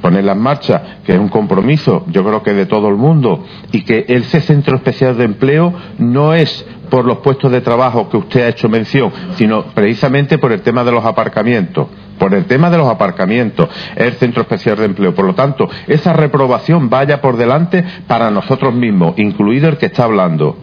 ponerla 0.00 0.32
en 0.32 0.40
marcha, 0.40 0.98
que 1.04 1.12
es 1.12 1.18
un 1.18 1.28
compromiso, 1.28 2.04
yo 2.08 2.24
creo 2.24 2.42
que 2.42 2.52
de 2.52 2.66
todo 2.66 2.88
el 2.88 2.96
mundo, 2.96 3.44
y 3.72 3.82
que 3.82 4.04
ese 4.08 4.40
centro 4.40 4.76
especial 4.76 5.16
de 5.16 5.24
empleo 5.24 5.72
no 5.98 6.34
es 6.34 6.64
por 6.90 7.04
los 7.04 7.18
puestos 7.18 7.50
de 7.50 7.60
trabajo 7.60 8.08
que 8.08 8.16
usted 8.16 8.42
ha 8.42 8.48
hecho 8.48 8.68
mención, 8.68 9.10
sino 9.36 9.64
precisamente 9.74 10.38
por 10.38 10.52
el 10.52 10.62
tema 10.62 10.84
de 10.84 10.92
los 10.92 11.04
aparcamientos 11.04 11.88
por 12.18 12.34
el 12.34 12.44
tema 12.46 12.70
de 12.70 12.78
los 12.78 12.88
aparcamientos, 12.88 13.68
el 13.96 14.12
Centro 14.14 14.42
Especial 14.42 14.76
de 14.76 14.84
Empleo. 14.84 15.14
Por 15.14 15.24
lo 15.24 15.34
tanto, 15.34 15.68
esa 15.86 16.12
reprobación 16.12 16.88
vaya 16.88 17.20
por 17.20 17.36
delante 17.36 17.84
para 18.06 18.30
nosotros 18.30 18.74
mismos, 18.74 19.14
incluido 19.18 19.68
el 19.68 19.78
que 19.78 19.86
está 19.86 20.04
hablando, 20.04 20.56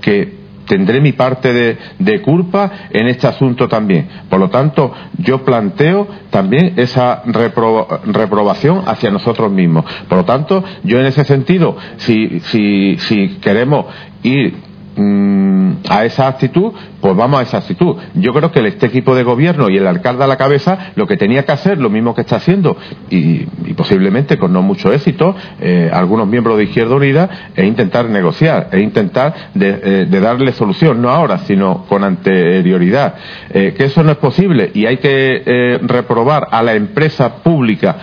que 0.00 0.42
tendré 0.66 1.00
mi 1.00 1.12
parte 1.12 1.76
de, 1.98 2.22
culpa 2.22 2.70
en 2.90 3.08
este 3.08 3.26
asunto 3.26 3.68
también. 3.68 4.08
Por 4.28 4.38
lo 4.38 4.48
tanto, 4.48 4.92
yo 5.18 5.44
planteo 5.44 6.06
también 6.30 6.74
esa 6.76 7.22
reprobación 7.24 8.82
hacia 8.86 9.10
nosotros 9.10 9.50
mismos. 9.50 9.84
Por 10.08 10.18
lo 10.18 10.24
tanto, 10.24 10.62
yo 10.84 10.98
en 10.98 11.06
ese 11.06 11.24
sentido, 11.24 11.76
si, 11.96 12.40
si, 12.40 12.96
si 12.98 13.38
queremos 13.40 13.86
ir 14.22 14.71
Mm, 14.94 15.76
a 15.88 16.04
esa 16.04 16.28
actitud, 16.28 16.72
pues 17.00 17.16
vamos 17.16 17.40
a 17.40 17.42
esa 17.42 17.58
actitud. 17.58 17.96
Yo 18.14 18.32
creo 18.32 18.52
que 18.52 18.66
este 18.66 18.86
equipo 18.86 19.14
de 19.14 19.22
gobierno 19.22 19.70
y 19.70 19.78
el 19.78 19.86
alcalde 19.86 20.24
a 20.24 20.26
la 20.26 20.36
cabeza 20.36 20.92
lo 20.96 21.06
que 21.06 21.16
tenía 21.16 21.44
que 21.44 21.52
hacer, 21.52 21.78
lo 21.78 21.88
mismo 21.88 22.14
que 22.14 22.20
está 22.20 22.36
haciendo, 22.36 22.76
y, 23.08 23.44
posiblemente 23.74 24.38
con 24.38 24.52
no 24.52 24.60
mucho 24.60 24.92
éxito, 24.92 25.34
eh, 25.60 25.90
algunos 25.92 26.28
miembros 26.28 26.58
de 26.58 26.64
Izquierda 26.64 26.94
Unida, 26.94 27.50
es 27.56 27.64
intentar 27.64 28.10
negociar, 28.10 28.68
es 28.70 28.82
intentar 28.82 29.34
de, 29.54 29.80
eh, 29.82 30.20
darle 30.20 30.52
solución, 30.52 31.00
no 31.00 31.08
ahora, 31.08 31.38
sino 31.38 31.84
con 31.88 32.04
anterioridad. 32.04 33.14
Eh, 33.50 33.74
que 33.76 33.84
eso 33.84 34.02
no 34.02 34.12
es 34.12 34.18
posible 34.18 34.70
y 34.74 34.84
hay 34.86 34.98
que 34.98 35.78
reprobar 35.82 36.48
a 36.50 36.62
la 36.62 36.74
empresa 36.74 37.36
pública 37.42 37.96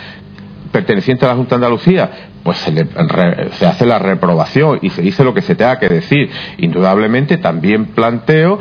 perteneciente 0.72 1.26
a 1.26 1.30
la 1.30 1.36
Junta 1.36 1.52
de 1.52 1.66
Andalucía, 1.66 2.12
pues 2.44 2.58
se, 2.58 3.66
hace 3.66 3.86
la 3.86 4.00
reprobación 4.00 4.80
y 4.82 4.90
se 4.90 5.02
dice 5.02 5.24
lo 5.24 5.34
que 5.34 5.42
se 5.42 5.56
tenga 5.56 5.80
que 5.80 5.90
decir. 5.90 6.30
Indudablemente 6.58 7.38
también 7.38 7.88
planteo 7.88 8.60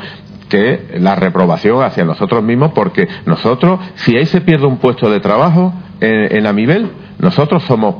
que 0.48 0.96
la 0.98 1.14
reprobación 1.14 1.82
hacia 1.82 2.04
nosotros 2.04 2.42
mismos, 2.42 2.72
porque 2.72 3.06
nosotros, 3.26 3.80
si 3.96 4.16
ahí 4.16 4.26
se 4.26 4.40
pierde 4.40 4.66
un 4.66 4.78
puesto 4.78 5.10
de 5.10 5.20
trabajo 5.20 5.74
en, 6.00 6.36
en 6.36 6.46
Amibel, 6.46 6.90
nosotros 7.18 7.62
somos 7.64 7.96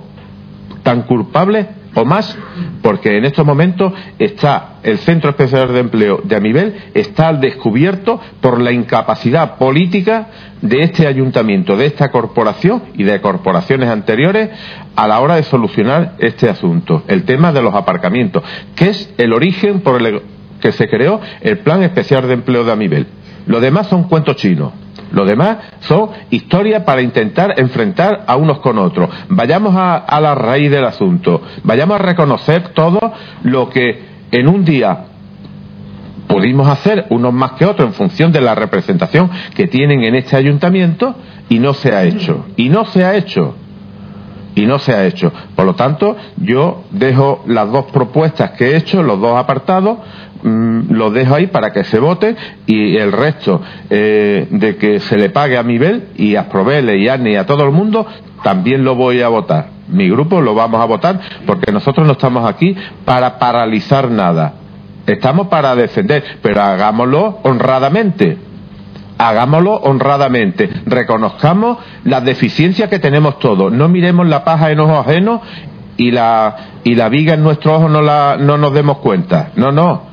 tan 0.83 1.03
culpables 1.03 1.67
o 1.99 2.05
más, 2.05 2.37
porque 2.81 3.17
en 3.17 3.25
estos 3.25 3.45
momentos 3.45 3.93
está 4.19 4.77
el 4.83 4.99
Centro 4.99 5.31
Especial 5.31 5.73
de 5.73 5.81
Empleo 5.81 6.21
de 6.23 6.37
Amibel, 6.37 6.75
está 6.95 7.29
al 7.29 7.41
descubierto 7.41 8.21
por 8.41 8.61
la 8.61 8.71
incapacidad 8.71 9.57
política 9.57 10.29
de 10.63 10.83
este 10.83 11.07
ayuntamiento, 11.07 11.77
de 11.77 11.87
esta 11.87 12.11
corporación 12.11 12.85
y 12.95 13.03
de 13.03 13.21
corporaciones 13.21 13.89
anteriores 13.89 14.51
a 14.95 15.09
la 15.09 15.21
hora 15.21 15.37
de 15.37 15.43
solucionar 15.43 16.15
este 16.19 16.49
asunto, 16.49 17.03
el 17.09 17.25
tema 17.25 17.53
de 17.53 17.63
los 17.63 17.75
aparcamientos, 17.75 18.45
que 18.77 18.91
es 18.91 19.13
el 19.19 19.33
origen 19.33 19.81
por 19.81 20.01
el 20.01 20.23
que 20.61 20.73
se 20.73 20.89
creó 20.89 21.21
el 21.41 21.59
Plan 21.59 21.83
Especial 21.83 22.27
de 22.27 22.35
Empleo 22.35 22.65
de 22.65 22.73
Amibel. 22.73 23.07
Lo 23.47 23.61
demás 23.61 23.89
son 23.89 24.05
cuentos 24.05 24.37
chinos. 24.37 24.73
Lo 25.13 25.25
demás 25.25 25.59
son 25.81 26.11
historias 26.31 26.83
para 26.83 27.03
intentar 27.03 27.55
enfrentar 27.57 28.25
a 28.27 28.37
unos 28.37 28.61
con 28.61 28.79
otros. 28.79 29.09
Vayamos 29.29 29.75
a, 29.77 30.21
la 30.21 30.35
raíz 30.35 30.71
del 30.71 30.85
asunto. 30.85 31.43
Vayamos 31.63 31.97
a 31.97 32.03
reconocer 32.03 32.69
todo 32.69 33.13
lo 33.43 33.69
que 33.71 34.03
en 34.31 34.49
un 34.49 34.65
día 34.65 35.05
pudimos 36.27 36.69
hacer, 36.69 37.07
unos 37.09 37.33
más 37.33 37.53
que 37.53 37.65
otros, 37.65 37.89
en 37.89 37.95
función 37.95 38.33
de 38.33 38.41
la 38.41 38.55
representación 38.55 39.31
que 39.55 39.67
tienen 39.67 40.05
en 40.05 40.15
este 40.15 40.37
ayuntamiento, 40.37 41.15
y 41.49 41.59
no 41.59 41.73
se 41.73 41.95
ha 41.95 42.05
hecho. 42.05 42.47
Y 42.57 42.69
no 42.69 42.85
se 42.85 43.05
ha 43.05 43.17
hecho. 43.17 43.55
Y 44.55 44.67
no 44.67 44.79
se 44.79 44.93
ha 44.93 45.07
hecho. 45.07 45.33
Por 45.55 45.65
lo 45.65 45.75
tanto, 45.75 46.17
yo 46.37 46.85
dejo 46.91 47.45
las 47.47 47.71
dos 47.71 47.87
propuestas 47.87 48.53
que 48.53 48.73
he 48.73 48.77
hecho, 48.77 49.03
los 49.03 49.21
dos 49.21 49.37
apartados, 49.37 49.99
Mm, 50.43 50.93
lo 50.93 51.11
dejo 51.11 51.35
ahí 51.35 51.49
para 51.49 51.73
que 51.73 51.83
se 51.83 51.99
vote 51.99 52.37
y 52.67 52.97
el 52.97 53.11
resto 53.11 53.61
eh, 53.91 54.47
de 54.51 54.77
que 54.77 55.01
se 55.01 55.17
le 55.17 55.31
pague 55.31 55.59
a 55.59 55.65
Mibel 55.65 56.11
y 56.17 56.37
a 56.37 56.49
Provele 56.49 56.97
y 56.99 57.09
a 57.09 57.15
Arne 57.15 57.33
y 57.33 57.37
a 57.37 57.45
todo 57.45 57.65
el 57.65 57.73
mundo 57.73 58.07
también 58.45 58.85
lo 58.85 58.95
voy 58.95 59.21
a 59.21 59.29
votar. 59.29 59.71
Mi 59.89 60.09
grupo 60.09 60.41
lo 60.41 60.55
vamos 60.55 60.81
a 60.81 60.85
votar 60.85 61.19
porque 61.45 61.73
nosotros 61.73 62.07
no 62.07 62.13
estamos 62.13 62.49
aquí 62.49 62.77
para 63.05 63.39
paralizar 63.39 64.11
nada. 64.11 64.55
Estamos 65.07 65.49
para 65.49 65.75
defender, 65.75 66.23
pero 66.41 66.63
hagámoslo 66.63 67.41
honradamente. 67.43 68.48
Hagámoslo 69.19 69.75
honradamente. 69.75 70.71
Reconozcamos 70.87 71.79
las 72.05 72.25
deficiencias 72.25 72.89
que 72.89 72.99
tenemos 72.99 73.39
todos. 73.39 73.73
No 73.73 73.89
miremos 73.89 74.27
la 74.27 74.45
paja 74.45 74.71
en 74.71 74.81
ojos 74.81 75.07
ajenos 75.07 75.41
y 75.97 76.13
la, 76.13 76.57
y 76.85 76.95
la 76.95 77.09
viga 77.09 77.35
en 77.35 77.43
nuestro 77.43 77.77
ojo 77.77 77.89
no, 77.89 78.01
la, 78.01 78.37
no 78.39 78.57
nos 78.57 78.73
demos 78.73 78.99
cuenta. 78.99 79.51
No, 79.57 79.73
no 79.73 80.09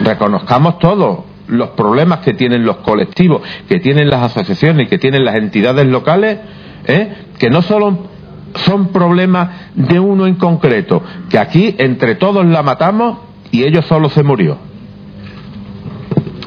reconozcamos 0.00 0.78
todos 0.78 1.20
los 1.46 1.70
problemas 1.70 2.20
que 2.20 2.34
tienen 2.34 2.64
los 2.64 2.78
colectivos, 2.78 3.42
que 3.68 3.80
tienen 3.80 4.10
las 4.10 4.22
asociaciones 4.22 4.88
que 4.88 4.98
tienen 4.98 5.24
las 5.24 5.36
entidades 5.36 5.86
locales, 5.86 6.38
¿eh? 6.86 7.14
que 7.38 7.48
no 7.48 7.62
solo 7.62 8.06
son 8.54 8.88
problemas 8.88 9.72
de 9.74 9.98
uno 9.98 10.26
en 10.26 10.34
concreto, 10.34 11.02
que 11.28 11.38
aquí 11.38 11.74
entre 11.78 12.16
todos 12.16 12.44
la 12.46 12.62
matamos 12.62 13.18
y 13.50 13.64
ellos 13.64 13.86
solo 13.86 14.10
se 14.10 14.22
murió. 14.22 14.58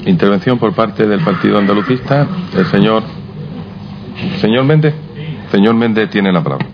Intervención 0.05 0.57
por 0.57 0.73
parte 0.73 1.05
del 1.05 1.19
Partido 1.19 1.59
Andalucista, 1.59 2.27
el 2.57 2.65
señor 2.65 3.03
señor 4.39 4.65
Méndez. 4.65 4.95
Señor 5.51 5.75
Méndez 5.75 6.09
tiene 6.09 6.31
la 6.31 6.41
palabra. 6.41 6.65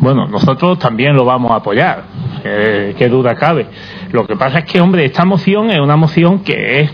Bueno, 0.00 0.26
nosotros 0.28 0.78
también 0.78 1.16
lo 1.16 1.24
vamos 1.24 1.50
a 1.50 1.56
apoyar, 1.56 2.04
qué 2.42 3.08
duda 3.10 3.34
cabe. 3.34 3.66
Lo 4.12 4.26
que 4.26 4.36
pasa 4.36 4.60
es 4.60 4.64
que, 4.66 4.80
hombre, 4.80 5.06
esta 5.06 5.24
moción 5.24 5.70
es 5.70 5.80
una 5.80 5.96
moción 5.96 6.44
que 6.44 6.80
es 6.80 6.90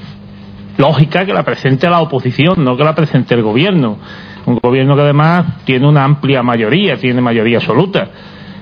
lógica 0.78 1.26
que 1.26 1.34
la 1.34 1.42
presente 1.42 1.88
la 1.90 2.00
oposición, 2.00 2.64
no 2.64 2.76
que 2.76 2.84
la 2.84 2.94
presente 2.94 3.34
el 3.34 3.42
gobierno. 3.42 3.98
Un 4.46 4.58
gobierno 4.62 4.94
que 4.96 5.02
además 5.02 5.64
tiene 5.64 5.86
una 5.86 6.04
amplia 6.04 6.42
mayoría, 6.42 6.96
tiene 6.96 7.20
mayoría 7.20 7.58
absoluta. 7.58 8.08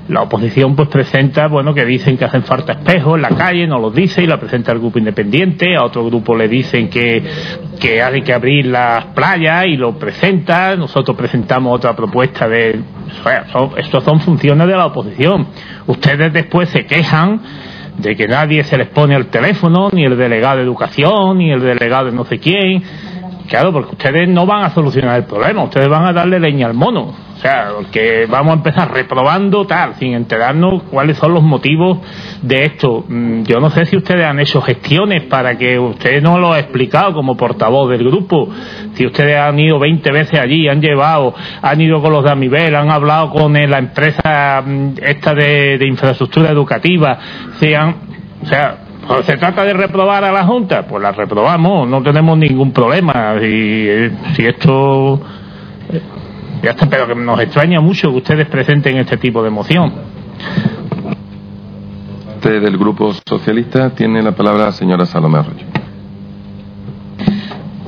La 0.08 0.22
oposición 0.22 0.74
pues 0.74 0.88
presenta, 0.88 1.46
bueno, 1.46 1.72
que 1.72 1.84
dicen 1.84 2.18
que 2.18 2.24
hacen 2.24 2.42
falta 2.42 2.72
espejos 2.72 3.14
en 3.16 3.22
la 3.22 3.28
calle, 3.30 3.66
no 3.66 3.78
los 3.78 3.94
dice 3.94 4.22
y 4.22 4.26
la 4.26 4.38
presenta 4.38 4.72
el 4.72 4.80
grupo 4.80 4.98
independiente, 4.98 5.76
a 5.76 5.84
otro 5.84 6.04
grupo 6.04 6.36
le 6.36 6.48
dicen 6.48 6.88
que, 6.88 7.22
que 7.78 8.02
hay 8.02 8.22
que 8.22 8.34
abrir 8.34 8.66
las 8.66 9.06
playas 9.06 9.66
y 9.66 9.76
lo 9.76 9.96
presenta, 9.98 10.76
nosotros 10.76 11.16
presentamos 11.16 11.76
otra 11.76 11.94
propuesta 11.94 12.48
de... 12.48 12.80
O 13.20 13.22
sea, 13.22 13.46
estos 13.76 14.02
son 14.02 14.20
funciones 14.20 14.66
de 14.66 14.76
la 14.76 14.86
oposición. 14.86 15.46
Ustedes 15.86 16.32
después 16.32 16.68
se 16.70 16.84
quejan 16.84 17.40
de 17.98 18.16
que 18.16 18.26
nadie 18.26 18.64
se 18.64 18.76
les 18.76 18.88
pone 18.88 19.14
al 19.14 19.26
teléfono, 19.26 19.88
ni 19.92 20.04
el 20.04 20.16
delegado 20.16 20.56
de 20.56 20.62
educación, 20.64 21.38
ni 21.38 21.52
el 21.52 21.60
delegado 21.60 22.06
de 22.06 22.12
no 22.12 22.24
sé 22.24 22.38
quién. 22.38 22.82
Claro, 23.48 23.72
porque 23.72 23.92
ustedes 23.92 24.28
no 24.28 24.46
van 24.46 24.64
a 24.64 24.70
solucionar 24.70 25.18
el 25.18 25.24
problema, 25.24 25.62
ustedes 25.62 25.88
van 25.88 26.06
a 26.06 26.12
darle 26.12 26.40
leña 26.40 26.66
al 26.66 26.74
mono. 26.74 27.31
O 27.42 27.44
sea, 27.44 27.70
porque 27.74 28.26
vamos 28.30 28.52
a 28.52 28.56
empezar 28.58 28.92
reprobando 28.92 29.66
tal, 29.66 29.96
sin 29.96 30.14
enterarnos 30.14 30.84
cuáles 30.84 31.18
son 31.18 31.34
los 31.34 31.42
motivos 31.42 31.98
de 32.40 32.66
esto. 32.66 33.04
Mm, 33.08 33.42
yo 33.42 33.58
no 33.58 33.68
sé 33.70 33.84
si 33.86 33.96
ustedes 33.96 34.24
han 34.24 34.38
hecho 34.38 34.62
gestiones 34.62 35.24
para 35.24 35.58
que 35.58 35.76
ustedes 35.76 36.22
no 36.22 36.38
lo 36.38 36.52
ha 36.52 36.60
explicado 36.60 37.12
como 37.12 37.36
portavoz 37.36 37.90
del 37.90 38.04
grupo. 38.04 38.48
Si 38.94 39.04
ustedes 39.04 39.36
han 39.36 39.58
ido 39.58 39.80
20 39.80 40.12
veces 40.12 40.38
allí, 40.38 40.68
han 40.68 40.80
llevado, 40.80 41.34
han 41.60 41.80
ido 41.80 42.00
con 42.00 42.12
los 42.12 42.22
de 42.22 42.30
Amibel, 42.30 42.76
han 42.76 42.92
hablado 42.92 43.30
con 43.30 43.54
la 43.54 43.78
empresa 43.78 44.62
mm, 44.64 44.90
esta 45.02 45.34
de, 45.34 45.84
infraestructura 45.84 46.48
educativa, 46.48 47.18
sean, 47.58 47.96
o 48.40 48.46
sea, 48.46 48.76
¿Se 49.24 49.36
trata 49.36 49.64
de 49.64 49.72
reprobar 49.72 50.22
a 50.22 50.30
la 50.30 50.44
Junta? 50.44 50.86
Pues 50.86 51.02
la 51.02 51.10
reprobamos, 51.10 51.88
no 51.88 52.04
tenemos 52.04 52.38
ningún 52.38 52.70
problema. 52.72 53.34
Y 53.42 53.88
eh, 53.88 54.12
si 54.36 54.46
esto 54.46 55.20
ya 56.62 56.70
está, 56.70 56.88
pero 56.88 57.06
que 57.06 57.14
nos 57.14 57.40
extraña 57.40 57.80
mucho 57.80 58.10
que 58.10 58.18
ustedes 58.18 58.46
presenten 58.48 58.96
este 58.98 59.16
tipo 59.16 59.42
de 59.42 59.50
moción. 59.50 59.92
Del 62.42 62.76
Grupo 62.76 63.12
Socialista 63.26 63.90
tiene 63.90 64.22
la 64.22 64.32
palabra 64.32 64.64
la 64.66 64.72
señora 64.72 65.06
Salomé 65.06 65.38
Arroyo. 65.38 65.64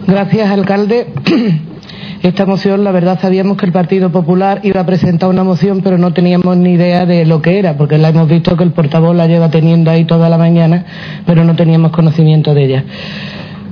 Gracias, 0.06 0.50
alcalde. 0.50 1.06
esta 2.22 2.46
moción, 2.46 2.84
la 2.84 2.90
verdad 2.90 3.18
sabíamos 3.20 3.56
que 3.56 3.66
el 3.66 3.72
Partido 3.72 4.10
Popular 4.10 4.60
iba 4.62 4.80
a 4.80 4.86
presentar 4.86 5.28
una 5.28 5.44
moción, 5.44 5.82
pero 5.82 5.98
no 5.98 6.12
teníamos 6.14 6.56
ni 6.56 6.72
idea 6.72 7.04
de 7.04 7.26
lo 7.26 7.42
que 7.42 7.58
era, 7.58 7.76
porque 7.76 7.98
la 7.98 8.08
hemos 8.08 8.28
visto 8.28 8.56
que 8.56 8.64
el 8.64 8.72
portavoz 8.72 9.14
la 9.14 9.26
lleva 9.26 9.50
teniendo 9.50 9.90
ahí 9.90 10.04
toda 10.04 10.30
la 10.30 10.38
mañana, 10.38 10.86
pero 11.26 11.44
no 11.44 11.54
teníamos 11.54 11.90
conocimiento 11.90 12.54
de 12.54 12.64
ella. 12.64 12.84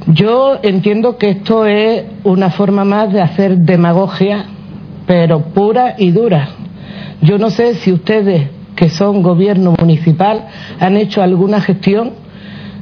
Yo 0.08 0.58
entiendo 0.62 1.16
que 1.16 1.31
esto 1.31 1.64
es 1.64 2.05
una 2.24 2.50
forma 2.50 2.84
más 2.84 3.12
de 3.12 3.22
hacer 3.22 3.56
demagogia, 3.58 4.44
pero 5.12 5.41
pura 5.41 5.97
y 5.99 6.10
dura. 6.10 6.49
Yo 7.20 7.36
no 7.36 7.50
sé 7.50 7.74
si 7.74 7.92
ustedes, 7.92 8.49
que 8.74 8.89
son 8.89 9.23
gobierno 9.23 9.74
municipal, 9.78 10.47
han 10.81 10.97
hecho 10.97 11.20
alguna 11.20 11.60
gestión 11.60 12.12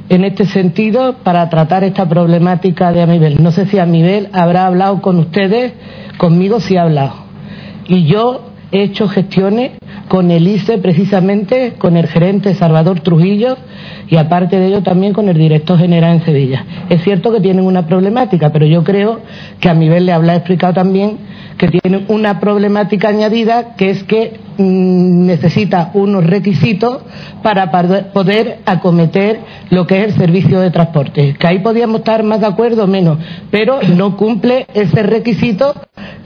en 0.07 0.23
este 0.23 0.45
sentido 0.45 1.17
para 1.25 1.49
tratar 1.49 1.83
esta 1.83 2.07
problemática 2.07 2.93
de 2.93 3.01
Amibel. 3.01 3.43
No 3.43 3.51
sé 3.51 3.65
si 3.65 3.79
Amibel 3.79 4.29
habrá 4.31 4.65
hablado 4.65 5.01
con 5.01 5.19
ustedes, 5.19 5.73
conmigo 6.17 6.61
sí 6.61 6.77
ha 6.77 6.83
hablado. 6.83 7.15
Y 7.89 8.05
yo 8.05 8.50
he 8.71 8.83
hecho 8.83 9.07
gestiones 9.07 9.71
con 10.07 10.31
el 10.31 10.47
ICE 10.47 10.77
precisamente, 10.77 11.73
con 11.77 11.97
el 11.97 12.07
gerente 12.07 12.53
Salvador 12.53 13.01
Trujillo 13.01 13.57
y 14.07 14.17
aparte 14.17 14.59
de 14.59 14.67
ello 14.67 14.83
también 14.83 15.13
con 15.13 15.29
el 15.29 15.37
director 15.37 15.77
general 15.77 16.15
en 16.15 16.25
Sevilla. 16.25 16.65
Es 16.89 17.03
cierto 17.03 17.31
que 17.31 17.39
tienen 17.39 17.65
una 17.65 17.85
problemática, 17.87 18.51
pero 18.51 18.65
yo 18.65 18.83
creo 18.83 19.21
que 19.59 19.69
a 19.69 19.73
nivel 19.73 20.05
le 20.05 20.13
habla 20.13 20.35
explicado 20.35 20.73
también 20.73 21.17
que 21.57 21.67
tienen 21.67 22.05
una 22.07 22.39
problemática 22.39 23.09
añadida 23.09 23.75
que 23.75 23.89
es 23.89 24.03
que 24.03 24.33
necesita 24.57 25.91
unos 25.93 26.25
requisitos 26.25 27.01
para 27.43 27.71
poder 28.13 28.59
acometer 28.65 29.39
lo 29.69 29.87
que 29.87 29.99
es 29.99 30.05
el 30.09 30.13
servicio 30.13 30.59
de 30.59 30.71
transporte. 30.71 31.35
Que 31.39 31.47
ahí 31.47 31.59
podíamos 31.59 31.99
estar 31.99 32.23
más 32.23 32.41
de 32.41 32.47
acuerdo 32.47 32.83
o 32.83 32.87
menos, 32.87 33.17
pero 33.49 33.79
no 33.95 34.17
cumple 34.17 34.67
ese 34.73 35.03
requisito 35.03 35.73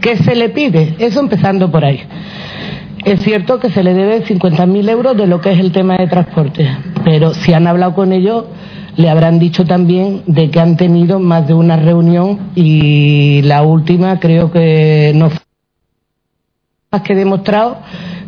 que 0.02 0.18
se 0.18 0.36
le 0.36 0.50
pide. 0.50 0.96
Eso 1.00 1.20
empezando 1.20 1.72
por 1.72 1.86
ahí. 1.86 2.02
Es 3.04 3.22
cierto 3.22 3.60
que 3.60 3.70
se 3.70 3.84
le 3.84 3.94
debe 3.94 4.26
50.000 4.26 4.90
euros 4.90 5.16
de 5.16 5.28
lo 5.28 5.40
que 5.40 5.52
es 5.52 5.60
el 5.60 5.72
tema 5.72 5.96
de 5.96 6.08
transporte, 6.08 6.68
pero 7.04 7.36
si 7.36 7.54
han 7.54 7.68
hablado 7.68 7.94
con 7.94 8.12
ellos, 8.12 8.46
le 8.98 9.10
habrán 9.10 9.40
dicho 9.40 9.66
también 9.66 10.24
de 10.26 10.50
que 10.50 10.60
han 10.60 10.78
tenido 10.78 11.20
más 11.20 11.48
de 11.48 11.54
una 11.54 11.76
reunión 11.76 12.52
y 12.56 13.42
la 13.44 13.62
última 13.62 14.20
creo 14.20 14.52
que 14.52 15.12
no 15.16 15.30
fue 15.30 15.45
que 17.04 17.16
demostrado 17.16 17.78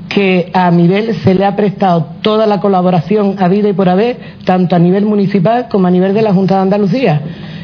que 0.09 0.49
a 0.53 0.69
nivel 0.71 1.15
se 1.15 1.35
le 1.35 1.45
ha 1.45 1.55
prestado 1.55 2.07
toda 2.21 2.45
la 2.45 2.59
colaboración 2.59 3.35
a 3.39 3.47
vida 3.47 3.69
y 3.69 3.73
por 3.73 3.89
haber, 3.89 4.17
tanto 4.45 4.75
a 4.75 4.79
nivel 4.79 5.05
municipal 5.05 5.67
como 5.69 5.87
a 5.87 5.91
nivel 5.91 6.13
de 6.13 6.21
la 6.21 6.33
Junta 6.33 6.55
de 6.55 6.61
Andalucía. 6.61 7.21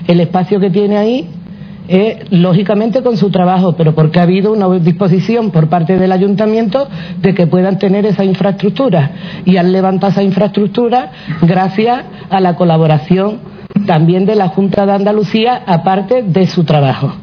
El 0.07 0.19
espacio 0.19 0.59
que 0.59 0.69
tiene 0.69 0.97
ahí 0.97 1.29
eh, 1.87 2.25
lógicamente 2.29 3.01
con 3.01 3.17
su 3.17 3.29
trabajo, 3.29 3.73
pero 3.75 3.93
porque 3.93 4.19
ha 4.19 4.23
habido 4.23 4.53
una 4.53 4.69
disposición 4.79 5.51
por 5.51 5.67
parte 5.67 5.97
del 5.97 6.11
ayuntamiento 6.11 6.87
de 7.21 7.33
que 7.33 7.47
puedan 7.47 7.77
tener 7.77 8.05
esa 8.05 8.23
infraestructura 8.23 9.11
y 9.45 9.57
han 9.57 9.71
levantado 9.71 10.11
esa 10.11 10.23
infraestructura 10.23 11.11
gracias 11.41 12.03
a 12.29 12.39
la 12.39 12.55
colaboración 12.55 13.39
también 13.85 14.25
de 14.25 14.35
la 14.35 14.49
Junta 14.49 14.85
de 14.85 14.93
Andalucía, 14.93 15.63
aparte 15.65 16.23
de 16.23 16.47
su 16.47 16.63
trabajo. 16.63 17.13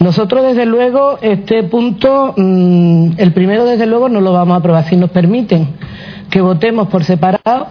Nosotros, 0.00 0.42
desde 0.42 0.64
luego, 0.64 1.18
este 1.20 1.62
punto, 1.64 2.32
mm, 2.34 3.18
el 3.18 3.32
primero, 3.34 3.66
desde 3.66 3.84
luego, 3.84 4.08
no 4.08 4.22
lo 4.22 4.32
vamos 4.32 4.54
a 4.54 4.56
aprobar 4.56 4.84
si 4.84 4.96
nos 4.96 5.10
permiten 5.10 5.68
que 6.30 6.40
votemos 6.40 6.88
por 6.88 7.04
separado. 7.04 7.66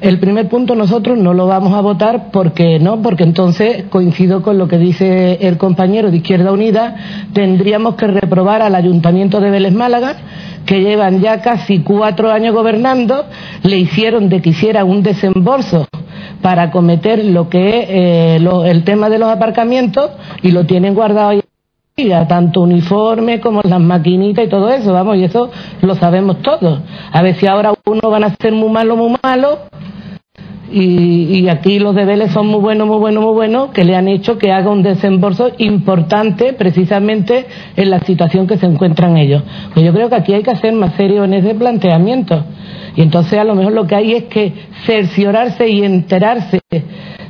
El 0.00 0.20
primer 0.20 0.48
punto 0.48 0.76
nosotros 0.76 1.18
no 1.18 1.34
lo 1.34 1.48
vamos 1.48 1.74
a 1.74 1.80
votar 1.80 2.30
porque 2.30 2.78
no, 2.78 3.02
porque 3.02 3.24
entonces 3.24 3.84
coincido 3.90 4.42
con 4.42 4.58
lo 4.58 4.68
que 4.68 4.78
dice 4.78 5.38
el 5.40 5.56
compañero 5.56 6.12
de 6.12 6.18
Izquierda 6.18 6.52
Unida, 6.52 6.94
tendríamos 7.32 7.96
que 7.96 8.06
reprobar 8.06 8.62
al 8.62 8.76
Ayuntamiento 8.76 9.40
de 9.40 9.50
Vélez 9.50 9.72
Málaga, 9.72 10.14
que 10.66 10.82
llevan 10.82 11.20
ya 11.20 11.42
casi 11.42 11.80
cuatro 11.80 12.30
años 12.30 12.54
gobernando, 12.54 13.24
le 13.64 13.76
hicieron 13.78 14.28
de 14.28 14.40
que 14.40 14.50
hiciera 14.50 14.84
un 14.84 15.02
desembolso 15.02 15.88
para 16.42 16.62
acometer 16.62 17.24
lo 17.24 17.48
que 17.48 17.80
es 17.80 17.86
eh, 17.88 18.48
el 18.66 18.84
tema 18.84 19.08
de 19.08 19.18
los 19.18 19.28
aparcamientos 19.28 20.10
y 20.42 20.52
lo 20.52 20.64
tienen 20.64 20.94
guardado 20.94 21.30
ahí 21.30 21.40
tanto 22.28 22.60
uniforme 22.60 23.40
como 23.40 23.62
las 23.62 23.80
maquinitas 23.80 24.44
y 24.44 24.48
todo 24.50 24.68
eso, 24.68 24.92
vamos, 24.92 25.16
y 25.16 25.24
eso 25.24 25.50
lo 25.80 25.94
sabemos 25.94 26.42
todos. 26.42 26.80
A 27.10 27.22
ver 27.22 27.36
si 27.36 27.46
ahora 27.46 27.72
uno 27.86 28.10
van 28.10 28.24
a 28.24 28.36
ser 28.38 28.52
muy 28.52 28.68
malo, 28.68 28.96
muy 28.96 29.16
malo, 29.22 29.60
y, 30.70 31.38
y, 31.38 31.48
aquí 31.48 31.78
los 31.78 31.94
deberes 31.94 32.32
son 32.32 32.48
muy 32.48 32.60
buenos, 32.60 32.86
muy 32.86 32.98
buenos, 32.98 33.24
muy 33.24 33.32
buenos, 33.32 33.70
que 33.70 33.84
le 33.84 33.96
han 33.96 34.08
hecho 34.08 34.36
que 34.36 34.52
haga 34.52 34.68
un 34.68 34.82
desembolso 34.82 35.52
importante 35.56 36.52
precisamente 36.52 37.46
en 37.76 37.88
la 37.88 38.00
situación 38.00 38.46
que 38.46 38.58
se 38.58 38.66
encuentran 38.66 39.16
ellos. 39.16 39.42
Pues 39.72 39.86
yo 39.86 39.94
creo 39.94 40.10
que 40.10 40.16
aquí 40.16 40.34
hay 40.34 40.42
que 40.42 40.54
ser 40.56 40.74
más 40.74 40.92
serio 40.96 41.24
en 41.24 41.32
ese 41.32 41.54
planteamiento. 41.54 42.44
Y 42.94 43.00
entonces 43.00 43.38
a 43.38 43.44
lo 43.44 43.54
mejor 43.54 43.72
lo 43.72 43.86
que 43.86 43.94
hay 43.94 44.12
es 44.12 44.24
que 44.24 44.52
cerciorarse 44.84 45.66
y 45.68 45.82
enterarse 45.82 46.60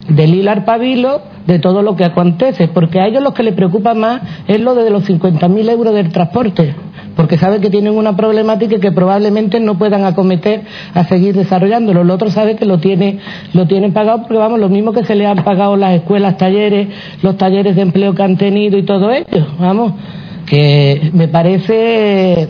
del 0.09 0.35
hilar 0.35 0.65
pabilo 0.65 1.21
de 1.47 1.59
todo 1.59 1.83
lo 1.83 1.97
que 1.97 2.05
acontece, 2.05 2.69
porque 2.69 3.01
a 3.01 3.07
ellos 3.07 3.23
lo 3.23 3.35
que 3.35 3.43
les 3.43 3.55
preocupa 3.55 3.95
más 3.95 4.23
es 4.49 4.61
lo 4.61 4.75
de 4.75 4.91
los 4.91 5.09
50.000 5.09 5.71
euros 5.71 5.95
del 5.95 6.11
transporte, 6.11 6.75
porque 7.15 7.39
saben 7.39 7.61
que 7.61 7.71
tienen 7.71 7.95
una 7.95 8.17
problemática 8.17 8.79
que 8.79 8.93
probablemente 8.93 9.61
no 9.61 9.79
puedan 9.79 10.05
acometer 10.05 10.63
a 10.95 11.05
seguir 11.05 11.35
desarrollándolo. 11.35 12.03
El 12.03 12.11
otro 12.11 12.31
sabe 12.31 12.57
que 12.57 12.67
lo 12.67 12.79
tiene 12.79 13.19
lo 13.53 13.67
tienen 13.67 13.93
pagado 13.93 14.23
porque 14.23 14.39
vamos, 14.39 14.59
lo 14.59 14.69
mismo 14.69 14.93
que 14.93 15.05
se 15.05 15.15
le 15.15 15.27
han 15.27 15.45
pagado 15.45 15.77
las 15.77 15.95
escuelas, 15.95 16.37
talleres, 16.37 16.89
los 17.23 17.37
talleres 17.37 17.77
de 17.77 17.83
empleo 17.83 18.15
que 18.15 18.23
han 18.23 18.37
tenido 18.37 18.77
y 18.77 18.83
todo 18.83 19.11
ello, 19.11 19.47
vamos, 19.59 19.93
que 20.47 21.11
me 21.13 21.29
parece 21.29 22.49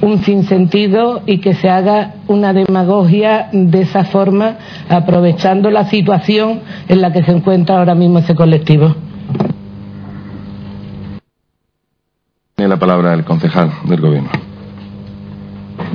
un 0.00 0.18
sinsentido 0.22 1.22
y 1.26 1.38
que 1.38 1.54
se 1.54 1.68
haga 1.68 2.14
una 2.28 2.52
demagogia 2.52 3.48
de 3.52 3.82
esa 3.82 4.04
forma, 4.04 4.56
aprovechando 4.88 5.70
la 5.70 5.86
situación 5.86 6.60
en 6.88 7.00
la 7.00 7.12
que 7.12 7.22
se 7.22 7.32
encuentra 7.32 7.78
ahora 7.78 7.94
mismo 7.94 8.18
ese 8.18 8.34
colectivo. 8.34 8.94
Tiene 12.54 12.68
la 12.68 12.78
palabra 12.78 13.14
el 13.14 13.24
concejal 13.24 13.70
del 13.84 14.00
gobierno. 14.00 14.30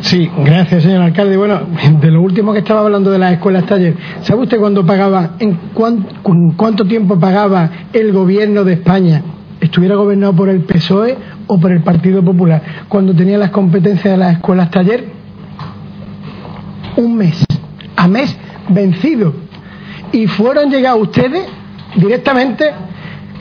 Sí, 0.02 0.30
gracias, 0.44 0.84
señor 0.84 1.04
alcalde. 1.04 1.38
Bueno, 1.38 1.62
de 2.02 2.12
lo 2.12 2.22
último 2.22 2.54
que 2.54 2.60
estaba 2.60 2.82
hablando 2.82 3.12
de 3.12 3.20
las 3.20 3.34
escuelas 3.34 3.66
taller, 3.66 3.96
¿sabe 4.22 4.44
usted 4.44 4.60
cuándo 4.60 4.86
pagaba, 4.86 5.32
en 5.40 5.58
cuánto 5.74 6.86
tiempo 6.86 7.20
pagaba 7.20 7.70
el 7.94 8.12
gobierno 8.12 8.64
de 8.64 8.74
España 8.74 9.22
estuviera 9.72 9.96
gobernado 9.96 10.34
por 10.34 10.50
el 10.50 10.60
PSOE 10.66 11.18
o 11.48 11.58
por 11.58 11.72
el 11.72 11.80
Partido 11.82 12.22
Popular, 12.22 12.62
cuando 12.90 13.16
tenía 13.16 13.38
las 13.38 13.52
competencias 13.52 14.14
de 14.14 14.18
las 14.18 14.34
escuelas 14.34 14.70
taller, 14.70 15.06
un 16.98 17.16
mes, 17.16 17.46
a 17.96 18.08
mes 18.10 18.36
vencido. 18.68 19.34
Y 20.12 20.28
fueron 20.28 20.70
llegados 20.70 21.04
ustedes 21.04 21.48
directamente 21.96 22.70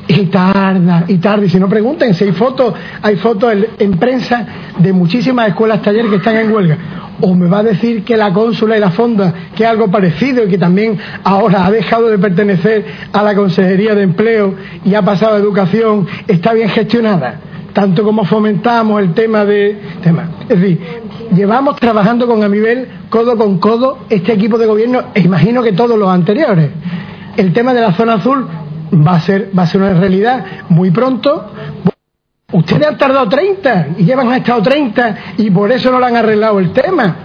y 0.07 0.27
tarda, 0.27 1.05
y 1.09 1.17
tarda. 1.17 1.45
Y 1.45 1.51
si 1.51 1.59
no 1.59 1.69
pregunten, 1.69 2.15
si 2.15 2.23
hay 2.23 2.33
fotos, 2.33 2.75
hay 3.03 3.17
fotos 3.17 3.53
en 3.81 3.99
prensa 3.99 4.47
de 4.79 4.93
muchísimas 4.93 5.49
escuelas 5.49 5.83
taller 5.83 6.09
que 6.09 6.17
están 6.17 6.37
en 6.37 6.53
huelga 6.53 6.79
o 7.21 7.35
me 7.35 7.49
va 7.49 7.59
a 7.59 7.63
decir 7.63 8.05
que 8.05 8.17
la 8.17 8.33
cónsula 8.33 8.77
y 8.77 8.81
la 8.81 8.91
fonda, 8.91 9.33
que 9.55 9.65
es 9.65 9.69
algo 9.69 9.91
parecido 9.91 10.45
y 10.45 10.49
que 10.49 10.59
también 10.59 10.99
ahora 11.25 11.67
ha 11.67 11.71
dejado 11.71 12.09
de 12.09 12.19
pertenecer 12.19 12.85
a 13.13 13.23
la 13.23 13.35
Consejería 13.35 13.95
de 13.95 14.03
Empleo 14.03 14.55
y 14.85 14.95
ha 14.95 15.03
pasado 15.03 15.35
a 15.35 15.39
Educación, 15.39 16.07
está 16.27 16.53
bien 16.53 16.69
gestionada, 16.69 17.41
tanto 17.73 18.03
como 18.05 18.25
fomentamos 18.25 19.01
el 19.01 19.15
tema 19.15 19.45
de... 19.45 19.79
Es 20.49 20.61
decir, 20.61 20.81
llevamos 21.35 21.77
trabajando 21.77 22.27
con 22.27 22.43
Amibel 22.43 22.89
codo 23.09 23.37
con 23.37 23.59
codo 23.59 23.99
este 24.09 24.33
equipo 24.33 24.59
de 24.59 24.67
gobierno 24.67 25.05
e 25.15 25.21
imagino 25.21 25.63
que 25.63 25.73
todos 25.73 25.99
los 25.99 26.09
anteriores. 26.09 26.71
El 27.37 27.53
tema 27.53 27.73
de 27.75 27.81
la 27.81 27.93
zona 27.93 28.15
azul 28.15 28.47
va 28.93 29.17
a 29.17 29.21
ser, 29.21 29.51
va 29.57 29.63
a 29.63 29.67
ser 29.67 29.81
una 29.81 29.95
realidad 29.95 30.45
muy 30.69 30.91
pronto. 30.91 31.53
Ustedes 32.53 32.87
han 32.87 32.99
tardado 32.99 33.29
30 33.29 33.89
y 33.99 34.05
llevan 34.05 34.29
han 34.29 34.39
estado 34.39 34.63
30 34.63 35.17
y 35.39 35.51
por 35.51 35.71
eso 35.71 35.91
no 35.91 36.01
le 36.01 36.07
han 36.07 36.17
arreglado 36.17 36.59
el 36.59 36.73
tema. 36.73 37.17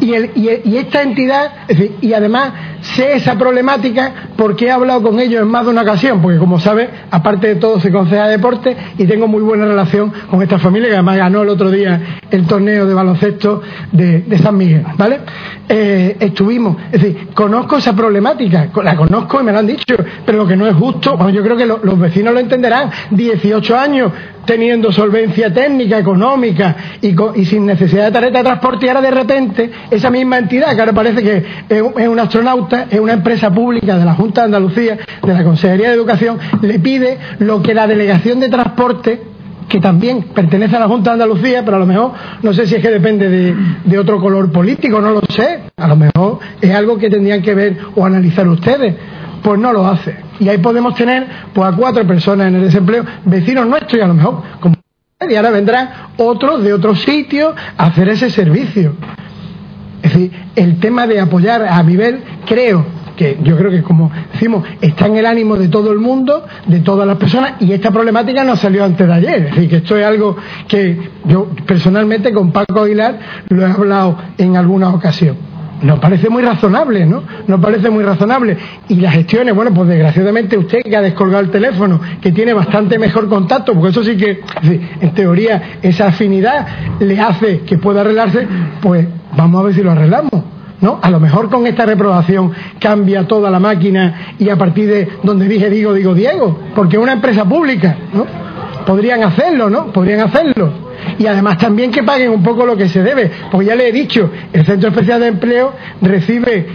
Y, 0.00 0.14
el, 0.14 0.30
y, 0.34 0.76
esta 0.76 1.02
entidad, 1.02 1.52
y 2.00 2.12
además 2.12 2.52
sé 2.80 3.14
esa 3.14 3.36
problemática 3.36 4.12
porque 4.36 4.66
he 4.66 4.70
hablado 4.70 5.02
con 5.02 5.18
ellos 5.18 5.42
en 5.42 5.48
más 5.48 5.64
de 5.64 5.70
una 5.70 5.82
ocasión, 5.82 6.20
porque 6.20 6.38
como 6.38 6.60
sabe, 6.60 6.88
aparte 7.10 7.48
de 7.48 7.54
todo, 7.56 7.80
se 7.80 7.90
concede 7.90 8.28
deporte 8.28 8.76
y 8.98 9.04
tengo 9.04 9.26
muy 9.28 9.42
buena 9.42 9.64
relación 9.64 10.12
con 10.30 10.42
esta 10.42 10.58
familia 10.58 10.88
que 10.88 10.94
además 10.94 11.16
ganó 11.16 11.42
el 11.42 11.48
otro 11.48 11.70
día 11.70 12.20
el 12.30 12.46
torneo 12.46 12.86
de 12.86 12.94
baloncesto 12.94 13.62
de, 13.92 14.24
San 14.38 14.56
Miguel, 14.56 14.84
¿vale? 14.96 15.20
Eh, 15.68 16.16
estuvimos, 16.20 16.76
es 16.92 17.02
decir, 17.02 17.28
conozco 17.34 17.78
esa 17.78 17.94
problemática, 17.94 18.68
la 18.82 18.96
conozco 18.96 19.40
y 19.40 19.44
me 19.44 19.52
lo 19.52 19.58
han 19.58 19.66
dicho, 19.66 19.96
pero 20.24 20.38
lo 20.38 20.46
que 20.46 20.56
no 20.56 20.66
es 20.66 20.74
justo, 20.74 21.16
bueno, 21.16 21.30
yo 21.30 21.42
creo 21.42 21.56
que 21.56 21.66
los 21.66 21.98
vecinos 21.98 22.34
lo 22.34 22.40
entenderán, 22.40 22.90
18 23.10 23.76
años 23.76 24.12
teniendo 24.44 24.92
solvencia 24.92 25.52
técnica, 25.52 25.98
económica 25.98 26.76
y, 27.02 27.14
y 27.40 27.44
sin 27.44 27.66
necesidad 27.66 28.04
de 28.04 28.12
tarjeta 28.12 28.38
de 28.38 28.44
transporte 28.44 28.86
y 28.86 28.88
ahora 28.88 29.02
de 29.02 29.10
repente 29.10 29.70
esa 29.90 30.10
misma 30.10 30.38
entidad 30.38 30.74
que 30.74 30.80
ahora 30.80 30.92
parece 30.92 31.22
que 31.22 31.44
es 31.68 32.08
un 32.08 32.18
astronauta, 32.18 32.86
es 32.90 33.00
una 33.00 33.14
empresa 33.14 33.50
pública 33.50 33.96
de 33.98 34.04
la 34.04 34.14
Junta 34.14 34.42
de 34.42 34.46
Andalucía, 34.46 34.98
de 35.22 35.34
la 35.34 35.44
Consejería 35.44 35.88
de 35.88 35.94
Educación, 35.94 36.38
le 36.62 36.78
pide 36.78 37.18
lo 37.38 37.62
que 37.62 37.74
la 37.74 37.86
Delegación 37.86 38.40
de 38.40 38.48
Transporte 38.48 39.20
que 39.68 39.80
también 39.80 40.22
pertenece 40.34 40.76
a 40.76 40.80
la 40.80 40.88
Junta 40.88 41.10
de 41.10 41.14
Andalucía, 41.14 41.64
pero 41.64 41.76
a 41.76 41.80
lo 41.80 41.86
mejor 41.86 42.12
no 42.42 42.52
sé 42.52 42.66
si 42.66 42.76
es 42.76 42.82
que 42.82 42.90
depende 42.90 43.28
de, 43.28 43.98
otro 43.98 44.20
color 44.20 44.52
político, 44.52 45.00
no 45.00 45.10
lo 45.10 45.22
sé. 45.28 45.60
A 45.76 45.88
lo 45.88 45.96
mejor 45.96 46.38
es 46.60 46.72
algo 46.74 46.98
que 46.98 47.10
tendrían 47.10 47.42
que 47.42 47.54
ver 47.54 47.76
o 47.94 48.04
analizar 48.04 48.46
ustedes. 48.46 48.94
Pues 49.42 49.58
no 49.58 49.72
lo 49.72 49.86
hace. 49.86 50.16
Y 50.38 50.48
ahí 50.48 50.58
podemos 50.58 50.94
tener 50.94 51.26
pues, 51.52 51.68
a 51.68 51.76
cuatro 51.76 52.06
personas 52.06 52.48
en 52.48 52.56
el 52.56 52.62
desempleo, 52.62 53.04
vecinos 53.24 53.66
nuestros, 53.66 53.94
y 53.94 54.00
a 54.00 54.06
lo 54.06 54.14
mejor, 54.14 54.42
como 54.60 54.76
y 55.28 55.34
ahora 55.34 55.50
vendrán 55.50 55.90
otros 56.18 56.62
de 56.62 56.74
otros 56.74 57.00
sitios 57.00 57.54
a 57.76 57.86
hacer 57.86 58.10
ese 58.10 58.28
servicio. 58.28 58.94
Es 60.06 60.12
decir, 60.12 60.30
el 60.54 60.78
tema 60.78 61.04
de 61.08 61.18
apoyar 61.18 61.64
a 61.64 61.82
nivel, 61.82 62.20
creo 62.46 62.86
que 63.16 63.38
yo 63.42 63.56
creo 63.56 63.72
que 63.72 63.82
como 63.82 64.12
decimos, 64.32 64.62
está 64.80 65.06
en 65.06 65.16
el 65.16 65.26
ánimo 65.26 65.56
de 65.56 65.66
todo 65.66 65.90
el 65.90 65.98
mundo, 65.98 66.44
de 66.66 66.78
todas 66.78 67.08
las 67.08 67.16
personas, 67.16 67.54
y 67.58 67.72
esta 67.72 67.90
problemática 67.90 68.44
no 68.44 68.54
salió 68.54 68.84
antes 68.84 69.04
de 69.04 69.12
ayer. 69.12 69.46
Es 69.46 69.54
decir, 69.56 69.68
que 69.68 69.76
esto 69.76 69.96
es 69.96 70.06
algo 70.06 70.36
que 70.68 71.10
yo 71.24 71.48
personalmente 71.66 72.32
con 72.32 72.52
Paco 72.52 72.82
Aguilar 72.82 73.18
lo 73.48 73.66
he 73.66 73.70
hablado 73.70 74.16
en 74.38 74.56
alguna 74.56 74.90
ocasión. 74.90 75.55
Nos 75.82 75.98
parece 75.98 76.30
muy 76.30 76.42
razonable, 76.42 77.04
¿no? 77.04 77.22
Nos 77.46 77.60
parece 77.60 77.90
muy 77.90 78.02
razonable. 78.02 78.56
Y 78.88 78.96
las 78.96 79.12
gestiones, 79.12 79.54
bueno, 79.54 79.72
pues 79.74 79.88
desgraciadamente 79.88 80.56
usted 80.56 80.82
que 80.82 80.96
ha 80.96 81.02
descolgado 81.02 81.42
el 81.44 81.50
teléfono, 81.50 82.00
que 82.20 82.32
tiene 82.32 82.54
bastante 82.54 82.98
mejor 82.98 83.28
contacto, 83.28 83.74
porque 83.74 83.90
eso 83.90 84.02
sí 84.02 84.16
que, 84.16 84.40
en 85.00 85.10
teoría, 85.14 85.78
esa 85.82 86.08
afinidad 86.08 86.66
le 86.98 87.20
hace 87.20 87.60
que 87.60 87.76
pueda 87.76 88.00
arreglarse, 88.00 88.46
pues 88.80 89.06
vamos 89.36 89.60
a 89.60 89.64
ver 89.64 89.74
si 89.74 89.82
lo 89.82 89.90
arreglamos. 89.90 90.32
¿no? 90.80 90.98
A 91.02 91.10
lo 91.10 91.20
mejor 91.20 91.48
con 91.50 91.66
esta 91.66 91.86
reprobación 91.86 92.52
cambia 92.78 93.26
toda 93.26 93.50
la 93.50 93.58
máquina 93.58 94.34
y 94.38 94.48
a 94.50 94.56
partir 94.56 94.88
de 94.88 95.08
donde 95.22 95.48
dije 95.48 95.70
digo, 95.70 95.92
digo 95.94 96.14
Diego, 96.14 96.58
porque 96.74 96.96
es 96.96 97.02
una 97.02 97.14
empresa 97.14 97.44
pública, 97.44 97.96
¿no? 98.12 98.26
Podrían 98.84 99.22
hacerlo, 99.22 99.70
¿no? 99.70 99.86
Podrían 99.86 100.20
hacerlo. 100.20 100.85
Y 101.18 101.26
además 101.26 101.58
también 101.58 101.90
que 101.90 102.02
paguen 102.02 102.30
un 102.30 102.42
poco 102.42 102.66
lo 102.66 102.76
que 102.76 102.88
se 102.88 103.02
debe, 103.02 103.30
porque 103.50 103.66
ya 103.66 103.74
le 103.74 103.88
he 103.88 103.92
dicho, 103.92 104.30
el 104.52 104.64
Centro 104.64 104.90
Especial 104.90 105.20
de 105.20 105.28
Empleo 105.28 105.72
recibe 106.02 106.66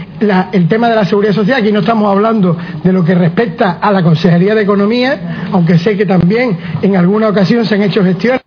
el 0.52 0.68
tema 0.68 0.88
de 0.88 0.96
la 0.96 1.04
seguridad 1.04 1.32
social, 1.32 1.60
aquí 1.60 1.72
no 1.72 1.80
estamos 1.80 2.10
hablando 2.10 2.56
de 2.82 2.92
lo 2.92 3.04
que 3.04 3.14
respecta 3.14 3.78
a 3.80 3.92
la 3.92 4.02
Consejería 4.02 4.54
de 4.54 4.62
Economía, 4.62 5.48
aunque 5.52 5.78
sé 5.78 5.96
que 5.96 6.06
también 6.06 6.56
en 6.82 6.96
alguna 6.96 7.28
ocasión 7.28 7.64
se 7.64 7.74
han 7.74 7.82
hecho 7.82 8.04
gestiones 8.04 8.42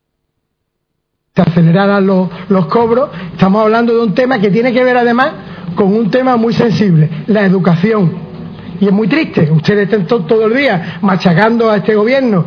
se 1.36 1.42
aceleraran 1.42 2.08
los, 2.08 2.30
los 2.48 2.68
cobros. 2.68 3.10
Estamos 3.34 3.62
hablando 3.62 3.94
de 3.94 4.00
un 4.00 4.14
tema 4.14 4.40
que 4.40 4.50
tiene 4.50 4.72
que 4.72 4.82
ver 4.86 4.96
además 4.96 5.34
con 5.76 5.94
un 5.94 6.10
tema 6.10 6.38
muy 6.38 6.54
sensible, 6.54 7.10
la 7.28 7.44
educación. 7.44 8.26
Y 8.80 8.86
es 8.86 8.92
muy 8.92 9.08
triste, 9.08 9.50
ustedes 9.52 9.84
estén 9.84 10.06
todo 10.06 10.48
el 10.48 10.56
día 10.56 11.00
machacando 11.02 11.70
a 11.70 11.78
este 11.78 11.96
gobierno 11.96 12.46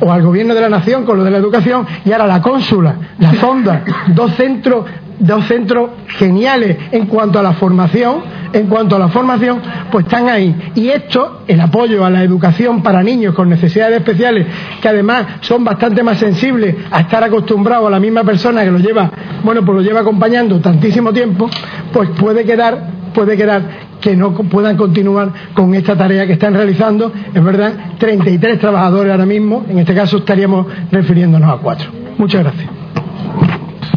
o 0.00 0.12
al 0.12 0.22
gobierno 0.22 0.54
de 0.54 0.60
la 0.60 0.68
nación 0.68 1.04
con 1.04 1.18
lo 1.18 1.24
de 1.24 1.30
la 1.30 1.38
educación 1.38 1.86
y 2.04 2.12
ahora 2.12 2.26
la 2.26 2.42
cónsula, 2.42 2.94
la 3.18 3.34
sonda, 3.34 3.82
dos 4.14 4.34
centros 4.34 4.84
dos 5.18 5.46
centros 5.46 5.90
geniales 6.18 6.76
en 6.92 7.06
cuanto 7.06 7.38
a 7.38 7.42
la 7.42 7.52
formación, 7.52 8.22
en 8.52 8.66
cuanto 8.66 8.96
a 8.96 8.98
la 8.98 9.08
formación, 9.08 9.60
pues 9.90 10.04
están 10.04 10.28
ahí. 10.28 10.72
Y 10.74 10.88
esto, 10.88 11.42
el 11.46 11.60
apoyo 11.60 12.04
a 12.04 12.10
la 12.10 12.22
educación 12.22 12.82
para 12.82 13.02
niños 13.02 13.34
con 13.34 13.48
necesidades 13.48 13.98
especiales, 13.98 14.46
que 14.80 14.88
además 14.88 15.26
son 15.40 15.64
bastante 15.64 16.02
más 16.02 16.18
sensibles 16.18 16.76
a 16.90 17.00
estar 17.00 17.22
acostumbrados 17.22 17.88
a 17.88 17.90
la 17.90 18.00
misma 18.00 18.24
persona 18.24 18.64
que 18.64 18.70
lo 18.70 18.78
lleva, 18.78 19.10
bueno, 19.42 19.64
pues 19.64 19.76
lo 19.76 19.82
lleva 19.82 20.00
acompañando 20.00 20.60
tantísimo 20.60 21.12
tiempo, 21.12 21.48
pues 21.92 22.10
puede 22.10 22.44
quedar, 22.44 22.78
puede 23.14 23.36
quedar 23.36 23.62
que 24.00 24.16
no 24.16 24.32
puedan 24.32 24.76
continuar 24.76 25.32
con 25.54 25.74
esta 25.74 25.96
tarea 25.96 26.26
que 26.26 26.34
están 26.34 26.54
realizando, 26.54 27.12
es 27.32 27.44
verdad, 27.44 27.72
33 27.98 28.58
trabajadores 28.58 29.12
ahora 29.12 29.26
mismo, 29.26 29.64
en 29.68 29.78
este 29.78 29.94
caso 29.94 30.18
estaríamos 30.18 30.66
refiriéndonos 30.90 31.50
a 31.50 31.60
cuatro. 31.60 31.90
Muchas 32.18 32.42
gracias. 32.42 32.70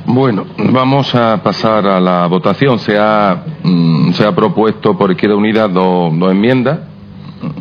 Bueno, 0.05 0.45
vamos 0.71 1.13
a 1.15 1.43
pasar 1.43 1.85
a 1.85 1.99
la 1.99 2.27
votación. 2.27 2.79
Se 2.79 2.97
ha, 2.97 3.43
mm, 3.61 4.11
se 4.13 4.25
ha 4.25 4.33
propuesto 4.33 4.97
por 4.97 5.11
Izquierda 5.11 5.35
Unida 5.35 5.67
dos, 5.67 6.13
enmiendas. 6.31 6.79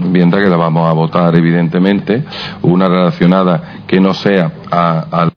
Enmienda 0.00 0.38
que 0.38 0.48
la 0.48 0.56
vamos 0.56 0.88
a 0.88 0.92
votar, 0.92 1.34
evidentemente. 1.34 2.24
Una 2.62 2.88
relacionada 2.88 3.80
que 3.86 4.00
no 4.00 4.14
sea 4.14 4.52
a, 4.70 5.04
Junta, 5.10 5.35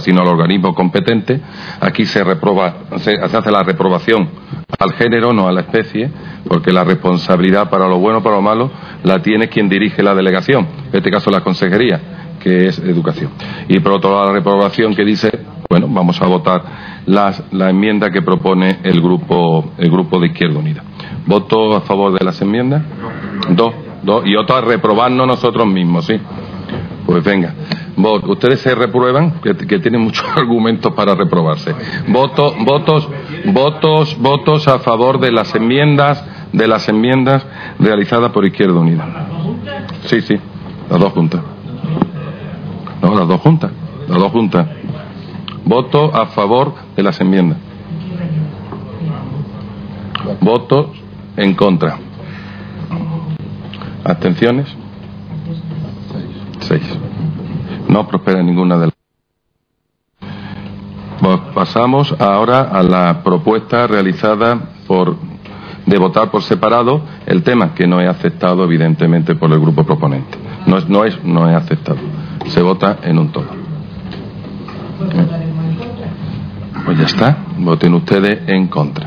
sino 0.00 0.22
al 0.22 0.28
organismo 0.28 0.74
competente. 0.74 1.40
Aquí 1.80 2.06
se, 2.06 2.22
reproba, 2.24 2.74
se, 2.96 3.14
hace 3.14 3.50
la 3.50 3.62
reprobación 3.62 4.28
al 4.78 4.92
género, 4.94 5.32
no 5.32 5.48
a 5.48 5.52
la 5.52 5.60
especie, 5.60 6.10
porque 6.48 6.72
la 6.72 6.84
responsabilidad 6.84 7.70
para 7.70 7.88
lo 7.88 7.98
bueno 7.98 8.18
o 8.18 8.22
para 8.22 8.36
lo 8.36 8.42
malo 8.42 8.70
la 9.02 9.20
tiene 9.20 9.48
quien 9.48 9.68
dirige 9.68 10.02
la 10.02 10.14
delegación, 10.14 10.66
en 10.90 10.96
este 10.96 11.10
caso 11.10 11.30
la 11.30 11.42
consejería 11.42 12.00
que 12.40 12.66
es 12.66 12.78
educación. 12.80 13.30
Y 13.68 13.78
por 13.78 13.92
otro 13.92 14.10
lado, 14.10 14.26
la 14.26 14.32
reprobación 14.32 14.96
que 14.96 15.04
dice, 15.04 15.30
bueno, 15.70 15.86
vamos 15.88 16.20
a 16.20 16.26
votar 16.26 16.62
la 17.06 17.70
enmienda 17.70 18.10
que 18.10 18.20
propone 18.20 18.80
el 18.82 19.00
grupo, 19.00 19.72
el 19.78 19.90
grupo 19.90 20.18
de 20.18 20.26
Izquierda 20.26 20.58
Unida. 20.58 20.82
¿Voto 21.26 21.76
a 21.76 21.82
favor 21.82 22.18
de 22.18 22.24
las 22.24 22.40
enmiendas? 22.42 22.82
Dos, 23.50 23.72
dos. 24.02 24.26
Y 24.26 24.34
otro 24.34 24.56
a 24.56 24.60
reprobarnos 24.60 25.26
nosotros 25.26 25.66
mismos, 25.66 26.06
¿sí? 26.06 26.14
Pues 27.06 27.22
venga. 27.22 27.54
Ustedes 27.96 28.60
se 28.60 28.74
reprueban, 28.74 29.40
que, 29.40 29.54
tienen 29.54 30.00
muchos 30.00 30.26
argumentos 30.36 30.92
para 30.94 31.14
reprobarse. 31.14 31.74
Voto, 32.08 32.54
votos, 32.60 33.08
votos, 33.46 34.16
votos 34.18 34.68
a 34.68 34.78
favor 34.78 35.20
de 35.20 35.32
las 35.32 35.54
enmiendas, 35.54 36.24
de 36.52 36.66
las 36.66 36.88
enmiendas 36.88 37.46
realizadas 37.78 38.32
por 38.32 38.46
Izquierda 38.46 38.78
Unida. 38.78 39.26
Sí, 40.06 40.20
sí, 40.22 40.38
las 40.90 41.00
dos 41.00 41.12
juntas. 41.12 41.42
No, 43.02 43.14
las 43.14 43.28
dos 43.28 43.40
juntas. 43.40 43.70
Las 44.08 44.18
dos 44.18 44.32
juntas. 44.32 44.68
Voto 45.64 46.14
a 46.14 46.26
favor 46.26 46.74
de 46.96 47.02
las 47.02 47.20
enmiendas. 47.20 47.58
Voto 50.40 50.92
en 51.36 51.54
contra. 51.54 51.98
¿Abstenciones? 54.04 54.68
Seis. 56.60 56.82
No 57.92 58.06
prospera 58.08 58.42
ninguna 58.42 58.78
de 58.78 58.86
las. 58.86 58.94
Pasamos 61.54 62.14
ahora 62.18 62.62
a 62.62 62.82
la 62.82 63.22
propuesta 63.22 63.86
realizada 63.86 64.58
por 64.86 65.16
de 65.86 65.98
votar 65.98 66.30
por 66.30 66.42
separado 66.42 67.02
el 67.26 67.42
tema 67.42 67.74
que 67.74 67.86
no 67.86 68.00
he 68.00 68.08
aceptado 68.08 68.64
evidentemente 68.64 69.34
por 69.34 69.52
el 69.52 69.60
grupo 69.60 69.84
proponente. 69.84 70.38
No 70.66 70.78
es, 70.78 70.88
no 70.88 71.04
es, 71.04 71.22
no 71.24 71.44
aceptado 71.44 71.98
se 72.48 72.62
vota 72.62 72.98
en 73.02 73.18
un 73.18 73.30
todo. 73.30 73.46
Pues 76.84 76.98
ya 76.98 77.04
está, 77.04 77.36
voten 77.58 77.94
ustedes 77.94 78.48
en 78.48 78.68
contra. 78.68 79.06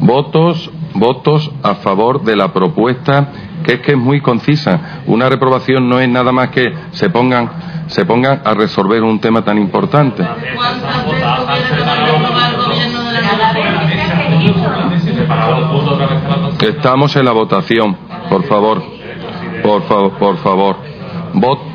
Votos, 0.00 0.70
votos 0.94 1.50
a 1.62 1.76
favor 1.76 2.22
de 2.22 2.36
la 2.36 2.52
propuesta, 2.52 3.32
que 3.64 3.74
es 3.74 3.80
que 3.80 3.92
es 3.92 3.98
muy 3.98 4.20
concisa. 4.20 5.02
Una 5.06 5.28
reprobación 5.28 5.88
no 5.88 6.00
es 6.00 6.08
nada 6.08 6.32
más 6.32 6.50
que 6.50 6.72
se 6.92 7.10
pongan, 7.10 7.50
se 7.88 8.04
pongan 8.04 8.42
a 8.44 8.54
resolver 8.54 9.02
un 9.02 9.20
tema 9.20 9.42
tan 9.42 9.58
importante. 9.58 10.26
Estamos 16.60 17.16
en 17.16 17.24
la 17.24 17.32
votación, 17.32 17.96
por 18.28 18.44
favor, 18.44 18.82
por 19.62 19.82
favor, 19.84 20.12
por 20.18 20.36
favor. 20.38 20.76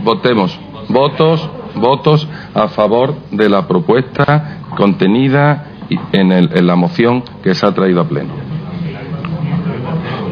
votemos. 0.04 0.60
Votos, 0.88 1.50
votos 1.76 2.28
a 2.54 2.68
favor 2.68 3.16
de 3.32 3.50
la 3.50 3.68
propuesta 3.68 4.60
contenida 4.78 5.66
en, 6.12 6.32
en 6.32 6.68
la 6.68 6.76
moción 6.76 7.24
que 7.44 7.56
se 7.56 7.66
ha 7.66 7.74
traído 7.74 8.02
a 8.02 8.08
pleno. 8.08 8.34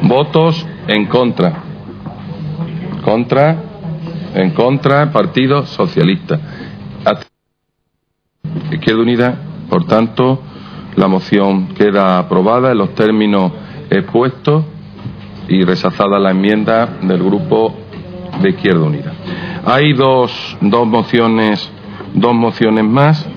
Votos 0.03 0.67
en 0.87 1.05
contra. 1.05 1.53
Contra, 3.03 3.55
en 4.33 4.51
contra, 4.51 5.11
Partido 5.11 5.65
Socialista. 5.65 6.39
Izquierda 8.71 9.01
Unida, 9.01 9.35
por 9.69 9.85
tanto, 9.85 10.41
la 10.95 11.07
moción 11.07 11.69
queda 11.69 12.19
aprobada 12.19 12.71
en 12.71 12.77
los 12.77 12.93
términos 12.95 13.51
expuestos 13.89 14.65
y 15.47 15.63
rechazada 15.63 16.19
la 16.19 16.31
enmienda 16.31 16.97
del 17.01 17.23
Grupo 17.23 17.73
de 18.41 18.49
Izquierda 18.49 18.83
Unida. 18.83 19.13
Hay 19.65 19.93
dos, 19.93 20.57
dos 20.61 20.87
mociones, 20.87 21.71
dos 22.13 22.33
mociones 22.33 22.83
más 22.83 23.27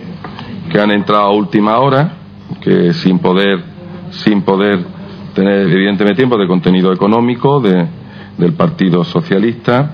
que 0.70 0.80
han 0.80 0.90
entrado 0.90 1.24
a 1.24 1.32
última 1.32 1.78
hora, 1.78 2.12
que 2.60 2.92
sin 2.92 3.18
poder, 3.18 3.62
sin 4.10 4.42
poder 4.42 4.95
tener 5.36 5.68
evidentemente 5.70 6.16
tiempo 6.16 6.38
de 6.38 6.46
contenido 6.48 6.92
económico 6.94 7.60
de, 7.60 7.86
del 8.38 8.54
Partido 8.54 9.04
Socialista, 9.04 9.92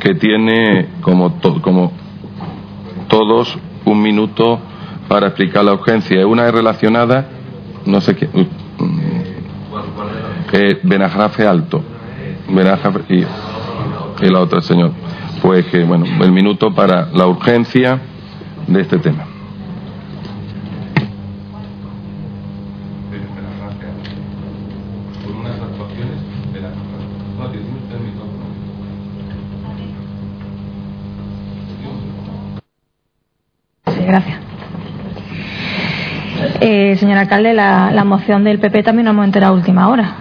que 0.00 0.14
tiene 0.14 0.88
como, 1.02 1.38
como 1.60 1.92
todos 3.06 3.58
un 3.84 4.00
minuto 4.00 4.58
para 5.08 5.26
explicar 5.26 5.62
la 5.64 5.74
urgencia. 5.74 6.26
Una 6.26 6.46
es 6.46 6.52
relacionada, 6.52 7.28
no 7.84 8.00
sé 8.00 8.16
qué, 8.16 8.30
eh, 10.52 10.80
Benajarafe 10.82 11.46
Alto. 11.46 11.82
Benajarafe 12.48 13.14
y, 13.14 13.18
y 14.24 14.30
la 14.30 14.40
otra, 14.40 14.62
señor. 14.62 14.92
Pues 15.42 15.66
que, 15.66 15.84
bueno, 15.84 16.06
el 16.22 16.32
minuto 16.32 16.74
para 16.74 17.10
la 17.12 17.26
urgencia 17.26 18.00
de 18.66 18.80
este 18.80 18.98
tema. 18.98 19.26
Sí, 33.86 34.04
gracias. 34.06 34.38
Señor 36.96 37.18
alcalde, 37.18 37.54
la, 37.54 38.04
moción 38.04 38.44
del 38.44 38.58
PP 38.58 38.82
también 38.82 39.04
nos 39.06 39.12
hemos 39.12 39.26
enterado 39.26 39.54
a 39.54 39.56
última 39.56 39.88
hora. 39.88 40.12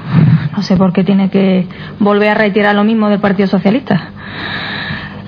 No 0.55 0.61
sé 0.63 0.75
por 0.75 0.91
qué 0.93 1.03
tiene 1.03 1.29
que 1.29 1.67
volver 1.99 2.29
a 2.29 2.33
retirar 2.33 2.75
lo 2.75 2.83
mismo 2.83 3.09
del 3.09 3.19
Partido 3.19 3.47
Socialista. 3.47 4.09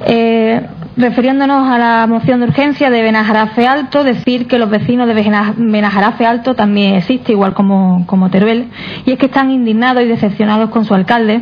Eh, 0.06 0.66
refiriéndonos 0.98 1.69
a 1.69 1.77
la 1.77 2.08
moción 2.08 2.40
de 2.40 2.48
urgencia 2.48 2.90
de 2.90 3.01
Benajarafe 3.01 3.68
Alto, 3.68 4.03
decir 4.03 4.48
que 4.48 4.58
los 4.59 4.69
vecinos 4.69 5.08
de 5.08 5.14
Bena- 5.14 5.53
Benajarafe 5.58 6.26
Alto 6.26 6.56
también 6.56 6.95
existe, 6.95 7.32
igual 7.32 7.53
como, 7.53 8.06
como 8.06 8.30
Teruel, 8.30 8.68
y 9.06 9.11
es 9.11 9.19
que 9.19 9.27
están 9.27 9.51
indignados 9.51 10.03
y 10.03 10.08
decepcionados 10.08 10.69
con 10.69 10.85
su 10.85 10.93
alcalde, 10.93 11.42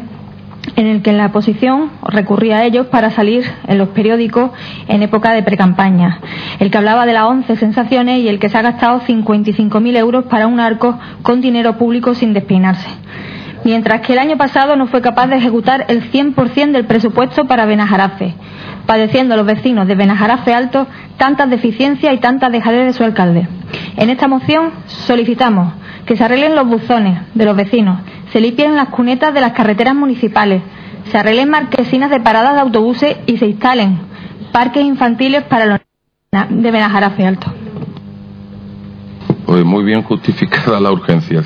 en 0.75 0.87
el 0.87 1.01
que 1.01 1.13
la 1.13 1.27
oposición 1.27 1.91
recurría 2.03 2.57
a 2.57 2.65
ellos 2.65 2.87
para 2.87 3.11
salir 3.11 3.45
en 3.67 3.77
los 3.77 3.89
periódicos 3.89 4.51
en 4.87 5.03
época 5.03 5.31
de 5.31 5.43
precampaña. 5.43 6.19
El 6.59 6.71
que 6.71 6.77
hablaba 6.77 7.05
de 7.05 7.13
las 7.13 7.25
11 7.25 7.55
sensaciones 7.55 8.19
y 8.19 8.27
el 8.27 8.39
que 8.39 8.49
se 8.49 8.57
ha 8.57 8.61
gastado 8.61 9.01
55.000 9.01 9.97
euros 9.97 10.25
para 10.25 10.47
un 10.47 10.59
arco 10.59 10.99
con 11.21 11.41
dinero 11.41 11.77
público 11.77 12.13
sin 12.13 12.33
despeinarse. 12.33 12.89
Mientras 13.63 14.01
que 14.01 14.13
el 14.13 14.19
año 14.19 14.37
pasado 14.37 14.75
no 14.75 14.87
fue 14.87 15.01
capaz 15.01 15.27
de 15.27 15.37
ejecutar 15.37 15.85
el 15.89 16.11
100% 16.11 16.71
del 16.71 16.85
presupuesto 16.85 17.45
para 17.45 17.65
Benajarafe, 17.65 18.35
padeciendo 18.85 19.35
los 19.35 19.45
vecinos 19.45 19.87
de 19.87 19.95
Benajarafe 19.95 20.53
Alto 20.53 20.87
tantas 21.17 21.49
deficiencias 21.49 22.13
y 22.13 22.17
tantas 22.17 22.51
dejadez 22.51 22.85
de 22.85 22.93
su 22.93 23.03
alcalde. 23.03 23.47
En 23.97 24.09
esta 24.09 24.27
moción 24.27 24.71
solicitamos 24.85 25.73
que 26.05 26.15
se 26.15 26.23
arreglen 26.23 26.55
los 26.55 26.67
buzones 26.67 27.19
de 27.33 27.45
los 27.45 27.55
vecinos, 27.55 27.99
se 28.31 28.39
limpien 28.39 28.75
las 28.75 28.89
cunetas 28.89 29.33
de 29.33 29.41
las 29.41 29.53
carreteras 29.53 29.95
municipales, 29.95 30.61
se 31.11 31.17
arreglen 31.17 31.49
marquesinas 31.49 32.09
de 32.09 32.19
paradas 32.19 32.55
de 32.55 32.61
autobuses 32.61 33.17
y 33.25 33.37
se 33.37 33.47
instalen 33.47 33.99
parques 34.51 34.83
infantiles 34.83 35.43
para 35.43 35.65
los 35.65 35.79
de 36.49 36.71
Benajarafe 36.71 37.25
Alto. 37.25 37.53
Pues 39.45 39.63
muy 39.63 39.83
bien 39.83 40.03
justificada 40.03 40.79
la 40.81 40.91
urgencia. 40.91 41.41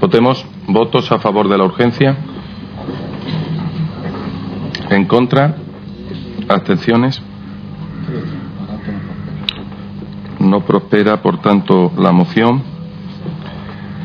Votemos 0.00 0.46
votos 0.68 1.10
a 1.10 1.18
favor 1.18 1.48
de 1.48 1.58
la 1.58 1.64
urgencia. 1.64 2.16
En 4.90 5.06
contra. 5.06 5.56
Abstenciones. 6.48 7.20
No 10.38 10.60
prospera, 10.60 11.22
por 11.22 11.40
tanto, 11.40 11.90
la 11.96 12.12
moción. 12.12 12.73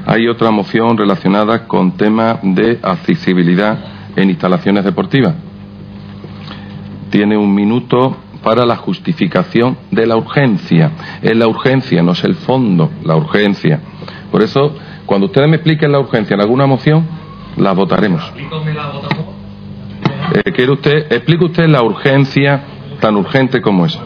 Hay 0.06 0.28
otra 0.28 0.52
moción 0.52 0.98
relacionada 0.98 1.68
con 1.68 1.98
tema 1.98 2.40
de 2.42 2.80
accesibilidad 2.82 3.78
en 4.16 4.30
instalaciones 4.30 4.84
deportivas. 4.84 5.36
Tiene 7.10 7.38
un 7.38 7.54
minuto 7.54 8.18
para 8.44 8.66
la 8.66 8.78
justificación 8.78 9.78
de 9.92 10.08
la 10.08 10.16
urgencia. 10.16 10.92
Es 11.22 11.36
la 11.36 11.48
urgencia, 11.48 12.02
no 12.02 12.14
es 12.14 12.24
el 12.24 12.36
fondo, 12.36 12.90
la 13.04 13.16
urgencia. 13.16 13.80
Por 14.32 14.42
eso, 14.42 14.76
cuando 15.06 15.28
ustedes 15.28 15.48
me 15.50 15.58
expliquen 15.58 15.92
la 15.92 16.00
urgencia 16.00 16.36
en 16.36 16.42
alguna 16.42 16.66
moción, 16.66 17.06
la 17.58 17.74
votaremos. 17.74 18.32
Eh, 20.34 20.52
¿Quiere 20.52 20.72
usted, 20.72 21.12
explique 21.12 21.46
usted 21.46 21.68
la 21.68 21.82
urgencia 21.82 22.64
tan 23.00 23.16
urgente 23.16 23.62
como 23.62 23.86
es? 23.86 24.00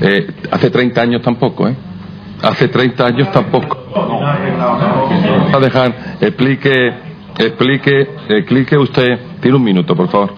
Eh, 0.00 0.26
hace 0.50 0.70
30 0.70 1.00
años 1.00 1.22
tampoco, 1.22 1.68
¿eh? 1.68 1.76
Hace 2.42 2.68
30 2.68 3.06
años 3.06 3.30
tampoco. 3.30 3.78
A 5.54 5.58
dejar, 5.60 6.16
explique, 6.20 6.92
explique, 7.38 8.08
explique 8.28 8.76
usted. 8.76 9.18
Tiene 9.40 9.56
un 9.56 9.64
minuto, 9.64 9.94
por 9.94 10.08
favor. 10.08 10.34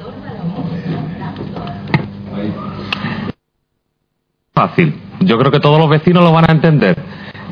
Fácil. 4.52 5.00
Yo 5.20 5.38
creo 5.38 5.50
que 5.50 5.60
todos 5.60 5.78
los 5.78 5.88
vecinos 5.88 6.22
lo 6.22 6.32
van 6.32 6.44
a 6.48 6.52
entender. 6.52 6.96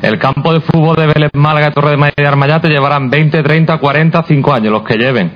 El 0.01 0.19
campo 0.19 0.53
de 0.53 0.59
fútbol 0.59 0.95
de 0.97 1.07
Vélez 1.07 1.31
Málaga, 1.33 1.71
Torre 1.71 1.91
de 1.91 1.97
María 1.97 2.13
y 2.17 2.23
Armayate 2.23 2.69
llevarán 2.69 3.09
20, 3.09 3.41
30, 3.41 3.77
40, 3.77 4.23
5 4.23 4.53
años, 4.53 4.71
los 4.71 4.83
que 4.83 4.97
lleven. 4.97 5.31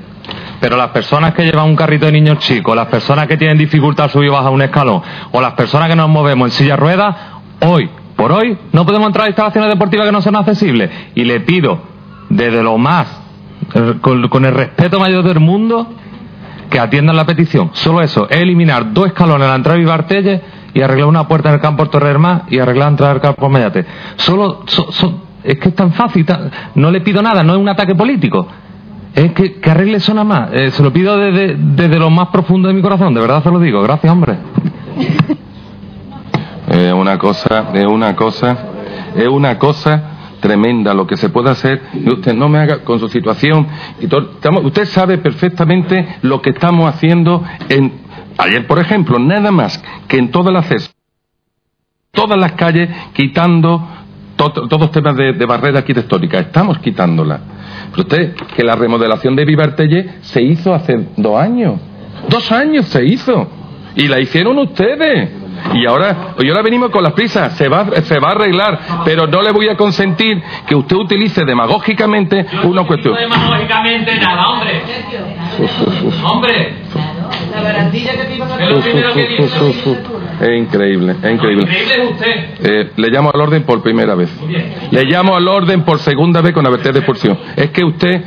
Pero 0.59 0.75
las 0.75 0.89
personas 0.89 1.33
que 1.33 1.43
llevan 1.43 1.65
un 1.65 1.75
carrito 1.75 2.05
de 2.05 2.11
niños 2.11 2.39
chicos, 2.39 2.75
las 2.75 2.87
personas 2.87 3.27
que 3.27 3.37
tienen 3.37 3.57
dificultad 3.57 4.09
subir 4.09 4.29
bajar 4.29 4.51
un 4.51 4.61
escalón, 4.61 5.01
o 5.31 5.41
las 5.41 5.53
personas 5.53 5.89
que 5.89 5.95
nos 5.95 6.09
movemos 6.09 6.49
en 6.49 6.51
silla 6.51 6.73
de 6.73 6.77
ruedas, 6.77 7.15
hoy, 7.61 7.89
por 8.17 8.31
hoy, 8.31 8.57
no 8.73 8.85
podemos 8.85 9.07
entrar 9.07 9.25
a 9.27 9.29
instalaciones 9.29 9.69
deportivas 9.69 10.05
que 10.07 10.11
no 10.11 10.21
son 10.21 10.35
accesibles. 10.35 10.89
Y 11.15 11.23
le 11.23 11.39
pido, 11.41 11.79
desde 12.29 12.61
lo 12.63 12.77
más, 12.77 13.07
eh, 13.73 13.93
con, 14.01 14.43
el 14.45 14.53
respeto 14.53 14.99
mayor 14.99 15.23
del 15.23 15.39
mundo, 15.39 15.87
que 16.69 16.79
atiendan 16.79 17.15
la 17.15 17.25
petición. 17.25 17.69
Solo 17.73 18.01
eso, 18.01 18.27
es 18.29 18.41
eliminar 18.41 18.91
dos 18.91 19.07
escalones 19.07 19.43
en 19.45 19.49
la 19.49 19.55
entrada 19.55 19.75
de 19.77 19.83
Vivartelle 19.83 20.41
y 20.73 20.81
arreglar 20.81 21.07
una 21.07 21.27
puerta 21.27 21.49
en 21.49 21.55
el 21.55 21.61
campo 21.61 21.85
Torre 21.89 22.09
Hermá 22.09 22.43
y 22.49 22.59
arreglar 22.59 22.87
la 22.87 22.91
entrada 22.91 23.13
del 23.13 23.21
campo 23.21 23.47
Mayate. 23.49 23.85
Solo, 24.17 24.63
so- 24.65 25.21
es 25.43 25.59
que 25.59 25.69
es 25.69 25.75
tan 25.75 25.93
fácil, 25.93 26.25
no 26.75 26.91
le 26.91 26.99
pido 27.01 27.21
nada, 27.21 27.41
no 27.43 27.53
es 27.53 27.59
un 27.59 27.69
ataque 27.69 27.95
político. 27.95 28.47
Es 29.15 29.31
que, 29.31 29.53
que 29.61 29.71
arregle 29.71 29.97
eso 29.97 30.13
nada 30.13 30.25
más. 30.25 30.49
Eh, 30.51 30.71
se 30.71 30.83
lo 30.83 30.91
pido 30.91 31.17
desde, 31.17 31.55
desde 31.55 31.97
lo 31.97 32.09
más 32.09 32.27
profundo 32.29 32.67
de 32.67 32.73
mi 32.73 32.81
corazón, 32.81 33.13
de 33.13 33.21
verdad 33.21 33.41
se 33.41 33.49
lo 33.49 33.59
digo. 33.59 33.81
Gracias, 33.81 34.11
hombre. 34.11 34.35
Es 36.67 36.93
una 36.93 37.17
cosa, 37.17 37.71
es 37.73 37.85
una 37.85 38.15
cosa, 38.15 38.57
es 39.15 39.27
una 39.27 39.57
cosa 39.57 40.03
tremenda 40.41 40.93
lo 40.93 41.07
que 41.07 41.17
se 41.17 41.29
puede 41.29 41.49
hacer 41.49 41.81
y 41.93 42.07
usted 42.11 42.33
no 42.35 42.47
me 42.49 42.59
haga 42.59 42.83
con 42.83 42.99
su 42.99 43.07
situación 43.09 43.67
y 43.99 44.05
estamos- 44.05 44.63
usted 44.65 44.85
sabe 44.85 45.17
perfectamente 45.17 46.17
lo 46.21 46.41
que 46.43 46.51
estamos 46.51 46.87
haciendo 46.87 47.43
en 47.69 47.91
ayer 48.37 48.67
por 48.67 48.77
ejemplo 48.77 49.17
nada 49.17 49.49
más 49.51 49.83
que 50.07 50.17
en 50.19 50.29
todo 50.29 50.51
el 50.51 50.57
acceso 50.57 50.91
todas 52.11 52.37
las 52.37 52.51
calles 52.51 52.87
quitando 53.13 53.81
to- 54.35 54.51
todos 54.67 54.91
temas 54.91 55.15
de, 55.17 55.33
de 55.33 55.45
barrera 55.47 55.79
arquitectónica 55.79 56.37
estamos 56.39 56.77
quitándola. 56.79 57.39
Pero 57.91 58.03
usted 58.03 58.35
que 58.55 58.63
la 58.63 58.75
remodelación 58.75 59.35
de 59.35 59.43
Vivartelle 59.45 60.09
se 60.21 60.41
hizo 60.43 60.71
hace 60.73 61.07
dos 61.17 61.39
años. 61.39 61.79
Dos 62.29 62.51
años 62.51 62.85
se 62.85 63.03
hizo. 63.05 63.47
Y 63.95 64.07
la 64.07 64.19
hicieron 64.19 64.57
ustedes 64.59 65.29
y 65.73 65.85
ahora, 65.85 66.35
y 66.39 66.49
ahora 66.49 66.61
venimos 66.61 66.89
con 66.89 67.03
las 67.03 67.13
prisas, 67.13 67.53
se 67.53 67.67
va, 67.67 67.85
se 68.01 68.19
va 68.19 68.29
a 68.29 68.31
arreglar, 68.31 68.79
pero 69.05 69.27
no 69.27 69.41
le 69.41 69.51
voy 69.51 69.69
a 69.69 69.75
consentir 69.75 70.41
que 70.65 70.75
usted 70.75 70.95
utilice 70.95 71.45
demagógicamente 71.45 72.45
una 72.63 72.83
cuestión. 72.85 73.15
Demagógicamente 73.15 74.15
nada, 74.17 74.49
hombre. 74.49 74.81
Hombre. 76.23 76.73
La 77.53 77.61
garantía 77.61 78.11
que 78.11 78.23
te 78.23 78.43
a 78.43 78.69
lo 78.69 78.79
primero 78.79 79.13
que 79.13 79.27
dice. 79.27 79.43
Es 80.41 80.59
increíble, 80.59 81.15
es 81.23 81.33
increíble. 81.33 81.63
Increíble 81.63 81.93
es 81.95 82.11
usted. 82.11 82.45
Eh, 82.63 82.91
le 82.95 83.09
llamo 83.09 83.31
al 83.33 83.41
orden 83.41 83.63
por 83.63 83.81
primera 83.81 84.15
vez. 84.15 84.29
Le 84.91 85.05
llamo 85.05 85.35
al 85.35 85.47
orden 85.47 85.83
por 85.83 85.99
segunda 85.99 86.41
vez 86.41 86.53
con 86.53 86.65
advertencia 86.65 86.93
de 86.93 86.99
expulsión. 86.99 87.37
Es 87.55 87.71
que 87.71 87.83
usted 87.83 88.23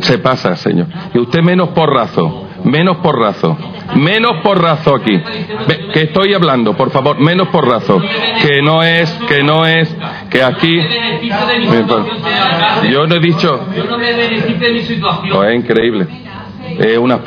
se 0.00 0.18
pasa, 0.18 0.56
señor. 0.56 0.86
Y 1.12 1.18
usted 1.18 1.42
menos 1.42 1.70
porrazo, 1.70 2.48
menos 2.64 2.98
porrazo, 2.98 3.56
menos 3.94 4.42
porrazo 4.42 4.96
aquí. 4.96 5.20
Que 5.92 6.02
estoy 6.02 6.34
hablando, 6.34 6.76
por 6.76 6.90
favor, 6.90 7.18
menos 7.18 7.48
porrazo. 7.48 8.00
Que 8.42 8.62
no 8.62 8.82
es, 8.82 9.10
que 9.28 9.42
no 9.42 9.66
es, 9.66 9.94
que 10.30 10.42
aquí. 10.42 10.80
Alcalde. 10.80 12.90
Yo 12.90 13.06
no 13.06 13.16
he 13.16 13.20
dicho. 13.20 13.60
No. 15.30 15.38
Oh, 15.38 15.44
es 15.44 15.56
increíble. 15.56 16.06
Es 16.78 16.98
una 16.98 17.20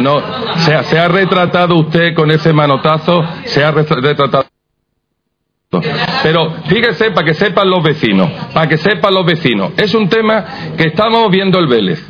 no, 0.00 0.20
se 0.56 0.82
se 0.84 0.98
ha 0.98 1.08
retratado 1.08 1.76
usted 1.76 2.12
con 2.14 2.30
ese 2.30 2.52
manotazo, 2.52 3.24
se 3.44 3.64
ha 3.64 3.72
retra- 3.72 4.00
retratado. 4.02 4.46
Pero 6.24 6.50
fíjese 6.66 7.12
para 7.12 7.24
que 7.24 7.34
sepan 7.34 7.70
los 7.70 7.82
vecinos, 7.84 8.28
para 8.52 8.68
que 8.68 8.76
sepan 8.76 9.14
los 9.14 9.24
vecinos. 9.24 9.70
Es 9.76 9.94
un 9.94 10.08
tema 10.08 10.44
que 10.76 10.88
estamos 10.88 11.30
viendo 11.30 11.60
el 11.60 11.68
Vélez. 11.68 12.04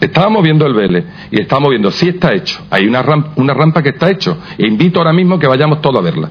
Estamos 0.00 0.42
viendo 0.42 0.66
el 0.66 0.74
Vélez 0.74 1.04
y 1.30 1.40
estamos 1.40 1.70
viendo 1.70 1.90
si 1.90 2.08
está 2.08 2.32
hecho. 2.34 2.60
Hay 2.70 2.86
una 2.86 3.02
rampa, 3.02 3.32
una 3.36 3.54
rampa 3.54 3.82
que 3.82 3.90
está 3.90 4.10
hecho. 4.10 4.38
E 4.58 4.66
invito 4.66 4.98
ahora 4.98 5.12
mismo 5.12 5.38
que 5.38 5.46
vayamos 5.46 5.80
todos 5.80 5.98
a 5.98 6.02
verla. 6.02 6.30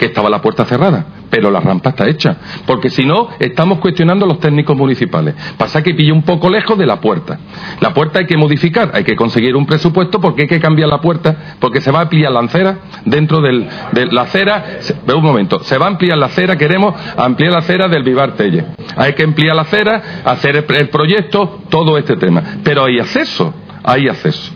Que 0.00 0.06
estaba 0.06 0.30
la 0.30 0.40
puerta 0.40 0.64
cerrada, 0.64 1.04
pero 1.28 1.50
la 1.50 1.60
rampa 1.60 1.90
está 1.90 2.08
hecha. 2.08 2.34
Porque 2.64 2.88
si 2.88 3.04
no, 3.04 3.28
estamos 3.38 3.80
cuestionando 3.80 4.24
a 4.24 4.28
los 4.28 4.40
técnicos 4.40 4.74
municipales. 4.74 5.34
Pasa 5.58 5.82
que 5.82 5.92
pilla 5.92 6.14
un 6.14 6.22
poco 6.22 6.48
lejos 6.48 6.78
de 6.78 6.86
la 6.86 6.98
puerta. 7.02 7.38
La 7.80 7.92
puerta 7.92 8.20
hay 8.20 8.26
que 8.26 8.38
modificar, 8.38 8.92
hay 8.94 9.04
que 9.04 9.14
conseguir 9.14 9.54
un 9.54 9.66
presupuesto 9.66 10.18
porque 10.18 10.42
hay 10.42 10.48
que 10.48 10.58
cambiar 10.58 10.88
la 10.88 11.02
puerta, 11.02 11.56
porque 11.60 11.82
se 11.82 11.90
va 11.90 11.98
a 11.98 12.02
ampliar 12.02 12.32
la 12.32 12.40
acera 12.40 12.78
dentro 13.04 13.42
del, 13.42 13.68
de 13.92 14.06
la 14.06 14.22
acera. 14.22 14.78
ve 15.06 15.12
un 15.12 15.22
momento, 15.22 15.62
se 15.62 15.76
va 15.76 15.84
a 15.84 15.88
ampliar 15.90 16.16
la 16.16 16.26
acera, 16.26 16.56
queremos 16.56 16.94
ampliar 17.18 17.52
la 17.52 17.58
acera 17.58 17.86
del 17.88 18.02
Vivar 18.02 18.36
Telle. 18.36 18.64
Hay 18.96 19.12
que 19.12 19.22
ampliar 19.22 19.54
la 19.54 19.62
acera, 19.62 20.22
hacer 20.24 20.56
el, 20.56 20.76
el 20.76 20.88
proyecto, 20.88 21.60
todo 21.68 21.98
este 21.98 22.16
tema. 22.16 22.42
Pero 22.64 22.86
hay 22.86 22.98
acceso, 22.98 23.52
hay 23.84 24.08
acceso. 24.08 24.50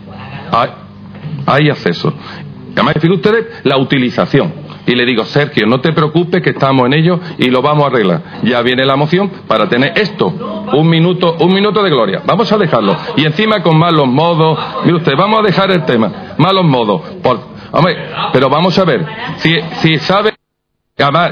Hay, 0.50 0.70
hay 1.44 1.68
acceso. 1.68 2.14
Además, 2.74 2.94
fíjense 2.94 3.16
ustedes 3.16 3.47
la 3.62 3.76
utilización. 3.76 4.64
Y 4.87 4.95
le 4.95 5.07
digo, 5.07 5.25
Sergio, 5.25 5.67
no 5.67 5.81
te 5.81 5.93
preocupes 5.93 6.43
que 6.43 6.51
estamos 6.51 6.87
en 6.87 6.95
ello 6.95 7.21
y 7.39 7.49
lo 7.49 7.63
vamos 7.63 7.85
a 7.85 7.87
arreglar. 7.89 8.23
Ya 8.43 8.61
viene 8.63 8.85
la 8.85 8.97
moción 8.97 9.31
para 9.47 9.69
tener 9.69 9.93
esto, 9.97 10.29
un 10.73 10.89
minuto, 10.89 11.37
un 11.41 11.53
minuto 11.55 11.83
de 11.83 11.91
gloria. 11.91 12.23
Vamos 12.27 12.51
a 12.53 12.59
dejarlo. 12.59 12.97
Y 13.17 13.25
encima 13.25 13.63
con 13.63 13.79
malos 13.79 14.07
modos, 14.07 14.59
mire 14.85 14.97
usted, 14.97 15.17
vamos 15.17 15.41
a 15.41 15.43
dejar 15.43 15.71
el 15.71 15.85
tema, 15.85 16.35
malos 16.39 16.65
modos. 16.65 17.03
Pero 18.33 18.49
vamos 18.51 18.79
a 18.79 18.85
ver, 18.85 19.07
si, 19.39 19.57
si 19.81 19.99
sabe 19.99 20.35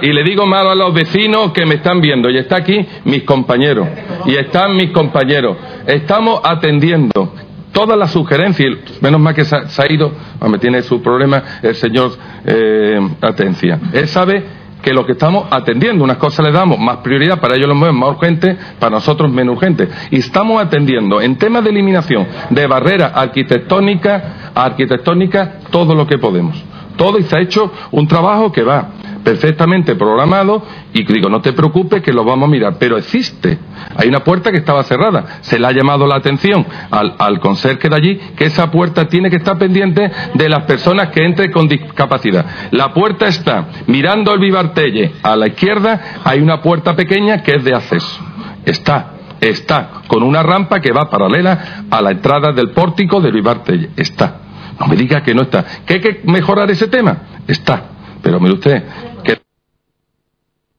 y 0.03 0.13
le 0.13 0.25
digo 0.25 0.45
malo 0.45 0.71
a 0.71 0.75
los 0.75 0.93
vecinos 0.93 1.53
que 1.53 1.65
me 1.67 1.77
están 1.77 2.01
viendo, 2.01 2.29
y 2.29 2.37
está 2.37 2.57
aquí 2.57 2.85
mis 3.05 3.23
compañeros, 3.23 3.87
y 4.27 4.35
están 4.35 4.75
mis 4.75 4.91
compañeros. 4.91 5.57
Estamos 5.87 6.41
atendiendo 6.43 7.33
todas 7.73 7.99
las 7.99 8.10
sugerencias, 8.10 8.70
y 8.70 9.05
menos 9.05 9.20
mal 9.20 9.34
que 9.34 9.44
se 9.44 9.57
ha, 9.57 9.68
se 9.68 9.83
ha 9.83 9.92
ido, 9.92 10.12
me 10.49 10.59
tiene 10.59 10.83
su 10.83 11.02
problema 11.02 11.42
el 11.62 11.75
señor 11.75 12.12
eh, 12.44 13.01
Atencia. 13.20 13.81
Él 13.92 14.09
sabe 14.09 14.44
que 14.83 14.92
lo 14.92 15.07
que 15.07 15.12
estamos 15.12 15.47
atendiendo, 15.51 16.05
unas 16.05 16.17
cosas 16.17 16.44
le 16.44 16.52
damos 16.52 16.78
más 16.78 16.99
prioridad, 16.99 17.41
para 17.41 17.57
ellos 17.57 17.68
lo 17.68 17.75
movemos 17.75 18.01
más 18.01 18.17
urgente, 18.17 18.57
para 18.78 18.91
nosotros 18.91 19.31
menos 19.33 19.57
urgente. 19.57 19.89
Y 20.10 20.18
estamos 20.18 20.60
atendiendo 20.60 21.20
en 21.20 21.36
temas 21.36 21.65
de 21.65 21.70
eliminación 21.70 22.26
de 22.51 22.67
barreras 22.67 23.12
arquitectónicas, 23.15 24.23
arquitectónicas, 24.55 25.70
todo 25.70 25.94
lo 25.94 26.07
que 26.07 26.18
podemos. 26.18 26.62
Todo 26.97 27.19
ha 27.19 27.41
hecho 27.41 27.73
un 27.91 28.07
trabajo 28.07 28.53
que 28.53 28.62
va 28.62 28.89
perfectamente 29.23 29.95
programado 29.95 30.62
y 30.93 31.05
digo, 31.05 31.29
no 31.29 31.41
te 31.41 31.53
preocupes 31.53 32.03
que 32.03 32.12
lo 32.12 32.25
vamos 32.25 32.49
a 32.49 32.51
mirar, 32.51 32.77
pero 32.79 32.97
existe. 32.99 33.59
Hay 33.97 34.09
una 34.09 34.25
puerta 34.25 34.51
que 34.51 34.59
estaba 34.59 34.83
cerrada. 34.85 35.39
Se 35.43 35.59
le 35.59 35.67
ha 35.67 35.73
llamado 35.73 36.07
la 36.07 36.17
atención 36.17 36.67
al, 36.91 37.15
al 37.19 37.41
conserje 37.41 37.89
de 37.89 37.97
allí 37.97 38.21
que 38.37 38.47
esa 38.47 38.71
puerta 38.71 39.07
tiene 39.09 39.31
que 39.31 39.37
estar 39.37 39.59
pendiente 39.59 40.11
de 40.35 40.49
las 40.49 40.65
personas 40.65 41.09
que 41.09 41.25
entren 41.25 41.53
con 41.53 41.69
discapacidad. 41.69 42.45
La 42.71 42.93
puerta 42.93 43.27
está 43.27 43.69
mirando 43.87 44.33
el 44.33 44.41
Vivartelle 44.41 45.12
a 45.23 45.37
la 45.37 45.49
izquierda, 45.49 46.21
hay 46.25 46.41
una 46.41 46.61
puerta 46.61 46.95
pequeña 46.97 47.43
que 47.43 47.57
es 47.57 47.65
de 47.65 47.75
acceso. 47.75 48.21
Está, 48.65 49.12
está, 49.41 50.03
con 50.07 50.23
una 50.23 50.43
rampa 50.43 50.81
que 50.81 50.93
va 50.93 51.11
paralela 51.11 51.85
a 51.91 52.01
la 52.01 52.11
entrada 52.11 52.53
del 52.53 52.71
pórtico 52.71 53.21
del 53.21 53.33
Vivartelle. 53.33 53.91
Está. 53.97 54.42
No 54.78 54.86
me 54.86 54.97
diga 54.97 55.23
que 55.23 55.34
no 55.34 55.42
está. 55.42 55.65
¿Que 55.86 55.94
hay 55.94 56.01
que 56.01 56.20
mejorar 56.25 56.70
ese 56.70 56.89
tema? 56.89 57.17
Está. 57.47 57.83
Pero 58.23 58.39
mire 58.41 58.55
usted, 58.55 58.84
que 59.25 59.41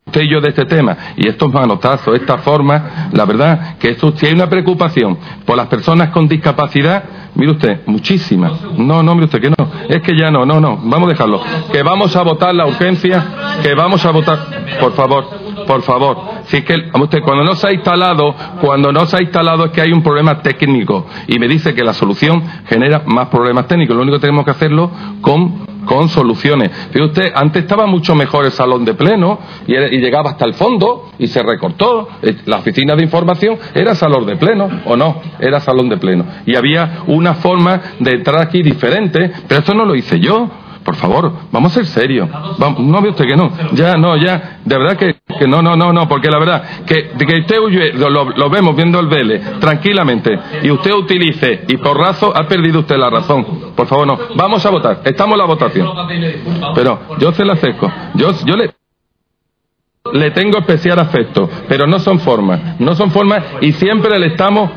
usted 0.05 0.21
y 0.21 0.29
yo 0.29 0.39
de 0.39 0.49
este 0.49 0.65
tema 0.65 0.95
y 1.17 1.27
estos 1.27 1.51
manotazos, 1.51 2.15
esta 2.15 2.37
forma, 2.37 3.09
la 3.11 3.25
verdad 3.25 3.77
que 3.77 3.89
esto, 3.89 4.13
si 4.15 4.27
hay 4.27 4.33
una 4.33 4.49
preocupación 4.49 5.17
por 5.45 5.57
las 5.57 5.67
personas 5.67 6.09
con 6.09 6.27
discapacidad, 6.27 7.03
mire 7.35 7.51
usted, 7.51 7.81
muchísima. 7.85 8.51
No, 8.77 9.03
no, 9.03 9.13
mire 9.13 9.25
usted 9.25 9.41
que 9.41 9.49
no. 9.49 9.71
Es 9.89 10.01
que 10.01 10.17
ya 10.17 10.31
no, 10.31 10.45
no, 10.45 10.59
no. 10.61 10.77
Vamos 10.77 11.07
a 11.07 11.11
dejarlo. 11.11 11.41
Que 11.71 11.83
vamos 11.83 12.15
a 12.15 12.23
votar 12.23 12.53
la 12.55 12.65
urgencia, 12.65 13.59
que 13.61 13.73
vamos 13.75 14.05
a 14.05 14.11
votar, 14.11 14.39
por 14.79 14.93
favor, 14.93 15.42
por 15.65 15.81
favor. 15.81 16.17
Es 16.51 16.63
que 16.63 16.75
usted 16.93 17.21
cuando 17.21 17.43
no 17.43 17.55
se 17.55 17.67
ha 17.67 17.73
instalado, 17.73 18.35
cuando 18.61 18.91
no 18.91 19.05
se 19.05 19.17
ha 19.17 19.21
instalado 19.21 19.65
es 19.65 19.71
que 19.71 19.81
hay 19.81 19.91
un 19.91 20.03
problema 20.03 20.41
técnico 20.41 21.05
y 21.27 21.39
me 21.39 21.47
dice 21.47 21.73
que 21.73 21.83
la 21.83 21.93
solución 21.93 22.43
genera 22.67 23.01
más 23.05 23.27
problemas 23.27 23.67
técnicos. 23.67 23.95
Lo 23.95 24.01
único 24.03 24.17
que 24.17 24.21
tenemos 24.21 24.45
que 24.45 24.51
hacerlo 24.51 24.91
con 25.21 25.73
con 25.83 26.07
soluciones. 26.07 26.71
Fíjate 26.91 27.03
usted, 27.03 27.31
antes 27.35 27.63
estaba 27.63 27.85
mucho 27.85 28.15
mejor 28.15 28.45
el 28.45 28.51
salón 28.53 28.85
de 28.85 28.93
pleno 28.93 29.37
y, 29.67 29.75
y 29.75 29.99
llegaba 29.99 30.29
hasta 30.29 30.45
el 30.45 30.53
fondo 30.53 31.09
y 31.19 31.27
se 31.27 31.43
recortó. 31.43 32.07
Eh, 32.21 32.37
La 32.45 32.59
oficina 32.59 32.95
de 32.95 33.03
información 33.03 33.57
era 33.75 33.93
salón 33.93 34.25
de 34.25 34.37
pleno, 34.37 34.69
¿o 34.85 34.95
no? 34.95 35.21
Era 35.39 35.59
salón 35.59 35.89
de 35.89 35.97
pleno. 35.97 36.23
Y 36.45 36.55
había 36.55 36.99
una 37.07 37.33
forma 37.33 37.81
de 37.99 38.13
entrar 38.13 38.41
aquí 38.41 38.63
diferente, 38.63 39.29
pero 39.45 39.59
esto 39.59 39.73
no 39.73 39.83
lo 39.83 39.93
hice 39.93 40.21
yo. 40.21 40.49
Por 40.83 40.95
favor, 40.95 41.31
vamos 41.51 41.71
a 41.71 41.75
ser 41.75 41.85
serios. 41.85 42.27
No 42.79 43.01
ve 43.01 43.09
usted 43.09 43.25
que 43.25 43.35
no. 43.37 43.51
Ya, 43.73 43.95
no, 43.95 44.17
ya. 44.17 44.59
De 44.65 44.77
verdad 44.77 44.97
que, 44.97 45.15
no, 45.47 45.61
no, 45.61 45.75
no, 45.75 45.93
no, 45.93 46.07
porque 46.07 46.29
la 46.29 46.39
verdad 46.39 46.63
que, 46.85 47.09
que 47.11 47.39
usted 47.39 47.57
huye- 47.59 47.93
lo, 47.93 48.49
vemos 48.49 48.75
viendo 48.75 48.99
el 48.99 49.07
Vélez 49.07 49.59
tranquilamente 49.59 50.37
y 50.61 50.69
usted 50.71 50.91
utilice 50.93 51.63
y 51.67 51.77
porrazo 51.77 52.35
ha 52.35 52.43
perdido 52.47 52.81
usted 52.81 52.97
la 52.97 53.09
razón. 53.09 53.45
Por 53.75 53.87
favor, 53.87 54.07
no. 54.07 54.19
Vamos 54.35 54.65
a 54.65 54.69
votar. 54.69 55.01
Estamos 55.05 55.33
en 55.33 55.39
la 55.39 55.45
votación. 55.45 55.87
Pero 56.75 56.99
yo 57.19 57.31
se 57.31 57.45
la 57.45 57.53
acerco. 57.53 57.89
Yo, 58.15 58.31
yo 58.45 58.55
le, 58.55 58.71
le 60.11 60.31
tengo 60.31 60.57
especial 60.59 60.99
afecto, 60.99 61.49
pero 61.69 61.87
no 61.87 61.97
son 61.99 62.19
formas. 62.19 62.77
No 62.79 62.93
son 62.95 63.09
formas 63.11 63.41
y 63.61 63.71
siempre 63.71 64.19
le 64.19 64.27
estamos. 64.27 64.69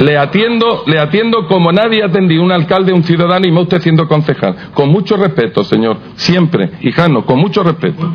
Le 0.00 0.18
atiendo, 0.18 0.84
le 0.86 0.98
atiendo 0.98 1.46
como 1.46 1.72
nadie 1.72 2.02
ha 2.02 2.06
atendido 2.06 2.42
un 2.42 2.52
alcalde, 2.52 2.92
un 2.92 3.04
ciudadano 3.04 3.46
y 3.46 3.52
más 3.52 3.64
usted 3.64 3.80
siendo 3.80 4.06
concejal. 4.08 4.56
Con 4.74 4.90
mucho 4.90 5.16
respeto, 5.16 5.64
señor. 5.64 5.98
Siempre. 6.16 6.70
Hijano, 6.80 7.24
con 7.24 7.38
mucho 7.38 7.62
respeto. 7.62 8.12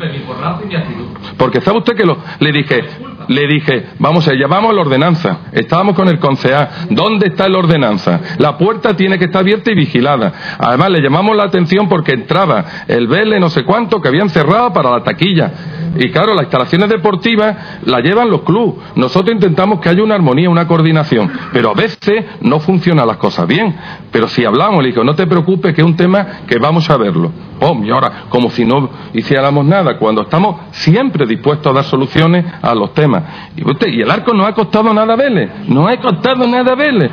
Porque 1.36 1.60
sabe 1.60 1.78
usted 1.78 1.94
que 1.96 2.04
lo, 2.04 2.18
le 2.40 2.52
dije, 2.52 2.84
le 3.28 3.46
dije, 3.46 3.86
vamos 3.98 4.26
a 4.26 4.34
llamamos 4.34 4.74
la 4.74 4.80
ordenanza. 4.80 5.38
Estábamos 5.52 5.94
con 5.94 6.08
el 6.08 6.18
concejal. 6.18 6.68
¿Dónde 6.90 7.28
está 7.28 7.48
la 7.48 7.58
ordenanza? 7.58 8.20
La 8.38 8.56
puerta 8.56 8.96
tiene 8.96 9.18
que 9.18 9.26
estar 9.26 9.40
abierta 9.40 9.70
y 9.70 9.74
vigilada. 9.74 10.32
Además, 10.58 10.90
le 10.90 11.00
llamamos 11.00 11.36
la 11.36 11.44
atención 11.44 11.88
porque 11.88 12.12
entraba 12.12 12.64
el 12.86 13.06
Vélez 13.06 13.40
no 13.40 13.50
sé 13.50 13.64
cuánto 13.64 14.00
que 14.00 14.08
habían 14.08 14.28
cerrado 14.30 14.72
para 14.72 14.90
la 14.90 15.02
taquilla. 15.02 15.52
Y 15.96 16.10
claro, 16.10 16.34
las 16.34 16.44
instalaciones 16.44 16.88
deportivas 16.88 17.80
las 17.84 18.02
llevan 18.02 18.30
los 18.30 18.42
clubes. 18.42 18.76
Nosotros 18.94 19.34
intentamos 19.34 19.80
que 19.80 19.88
haya 19.88 20.02
una 20.02 20.14
armonía, 20.14 20.50
una 20.50 20.66
coordinación. 20.66 21.30
Pero 21.52 21.70
a 21.70 21.74
veces 21.74 22.24
no 22.40 22.60
funcionan 22.60 23.06
las 23.06 23.16
cosas 23.16 23.46
bien. 23.46 23.74
Pero 24.10 24.28
si 24.28 24.44
hablamos, 24.44 24.82
le 24.82 24.90
digo, 24.90 25.04
no 25.04 25.14
te 25.14 25.26
preocupes 25.26 25.74
que 25.74 25.80
es 25.80 25.86
un 25.86 25.96
tema 25.96 26.40
que 26.46 26.58
vamos 26.58 26.88
a 26.90 26.96
verlo. 26.96 27.32
Oh, 27.60 27.76
y 27.82 27.90
ahora, 27.90 28.26
como 28.28 28.50
si 28.50 28.64
no 28.64 28.88
hiciéramos 29.12 29.64
nada, 29.64 29.98
cuando 29.98 30.22
estamos 30.22 30.60
siempre 30.70 31.26
dispuestos 31.26 31.72
a 31.72 31.74
dar 31.74 31.84
soluciones 31.84 32.44
a 32.62 32.74
los 32.74 32.94
temas. 32.94 33.17
Y, 33.56 33.68
usted, 33.68 33.88
y 33.88 34.02
el 34.02 34.10
arco 34.10 34.32
no 34.32 34.46
ha 34.46 34.52
costado 34.52 34.92
nada 34.92 35.14
a 35.14 35.16
Vélez, 35.16 35.50
no 35.66 35.86
ha 35.86 35.96
costado 35.96 36.46
nada 36.46 36.72
a 36.72 36.74
Vélez. 36.74 37.10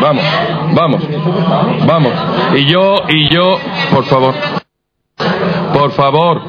Vamos, 0.00 0.24
vamos, 0.72 1.02
vamos. 1.86 2.12
Y 2.56 2.66
yo, 2.66 3.02
y 3.08 3.28
yo, 3.34 3.58
por 3.92 4.04
favor. 4.04 4.34
Por 5.72 5.90
favor, 5.92 6.42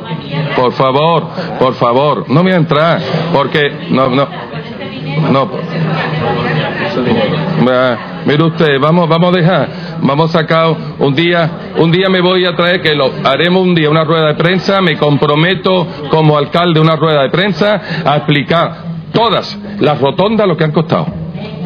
por 0.56 0.72
favor, 0.74 1.28
por 1.60 1.74
favor, 1.76 2.30
no 2.30 2.44
voy 2.44 2.52
a 2.52 2.58
entrar, 2.58 3.02
porque 3.34 3.88
no, 3.90 4.10
no, 4.10 4.28
no. 5.32 5.50
Ah, 7.70 7.98
Mire 8.26 8.44
usted, 8.44 8.80
vamos, 8.80 9.08
vamos 9.08 9.34
a 9.34 9.38
dejar, 9.38 9.70
vamos 10.02 10.36
a 10.36 10.40
sacar 10.40 10.76
un 11.00 11.16
día, 11.16 11.50
un 11.78 11.92
día 11.92 12.10
me 12.10 12.20
voy 12.20 12.44
a 12.46 12.56
traer 12.56 12.82
que 12.82 12.94
lo 12.94 13.10
haremos 13.24 13.64
un 13.64 13.74
día 13.74 13.90
una 13.90 14.04
rueda 14.04 14.28
de 14.28 14.36
prensa, 14.36 14.82
me 14.82 14.98
comprometo 14.98 15.88
como 16.10 16.38
alcalde 16.38 16.82
una 16.82 16.98
rueda 16.98 17.24
de 17.24 17.30
prensa 17.30 17.82
a 18.04 18.18
explicar 18.18 18.88
todas 19.14 19.58
las 19.80 20.02
rotondas 20.02 20.46
lo 20.46 20.58
que 20.58 20.66
han 20.66 20.74
costado. 20.74 21.08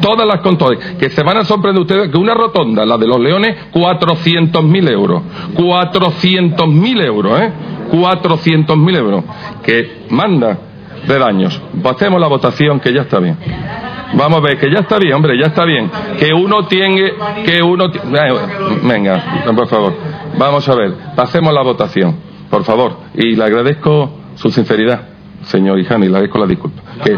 Todas 0.01 0.27
las 0.27 0.41
contones, 0.41 0.79
que 0.99 1.09
se 1.09 1.23
van 1.23 1.37
a 1.37 1.45
sorprender 1.45 1.81
ustedes 1.81 2.09
que 2.09 2.17
una 2.17 2.33
rotonda, 2.33 2.85
la 2.85 2.97
de 2.97 3.07
los 3.07 3.19
leones, 3.19 3.71
400.000 3.71 4.89
euros. 4.91 5.21
400.000 5.55 7.01
euros, 7.05 7.39
¿eh? 7.39 7.51
400.000 7.91 8.97
euros. 8.97 9.23
Que 9.63 10.05
manda 10.09 10.57
de 11.07 11.19
daños. 11.19 11.61
Hacemos 11.83 12.19
la 12.19 12.27
votación, 12.27 12.79
que 12.79 12.93
ya 12.93 13.01
está 13.01 13.19
bien. 13.19 13.37
Vamos 14.13 14.39
a 14.39 14.41
ver, 14.41 14.57
que 14.59 14.69
ya 14.71 14.79
está 14.79 14.97
bien, 14.99 15.13
hombre, 15.13 15.37
ya 15.39 15.47
está 15.47 15.63
bien. 15.65 15.89
Que 16.19 16.33
uno 16.33 16.65
tiene, 16.67 17.11
que 17.45 17.61
uno... 17.61 17.85
eh, 17.85 18.33
Venga, 18.83 19.23
por 19.55 19.67
favor. 19.67 19.93
Vamos 20.37 20.67
a 20.67 20.75
ver, 20.75 20.93
pasemos 21.15 21.53
la 21.53 21.61
votación, 21.63 22.15
por 22.49 22.63
favor. 22.63 22.97
Y 23.13 23.35
le 23.35 23.43
agradezco 23.43 24.11
su 24.35 24.49
sinceridad, 24.51 25.07
señor 25.43 25.79
Ijani, 25.79 26.07
le 26.07 26.11
agradezco 26.17 26.39
la 26.39 26.45
disculpa. 26.47 26.81
Que, 27.03 27.17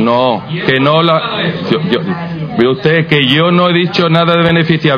no, 0.00 0.42
que 0.66 0.80
no 0.80 1.02
la... 1.02 1.20
ve 2.58 2.68
usted 2.68 3.06
que 3.06 3.24
yo 3.26 3.50
no 3.50 3.68
he 3.70 3.72
dicho 3.72 4.08
nada 4.08 4.36
de 4.36 4.42
beneficia. 4.42 4.96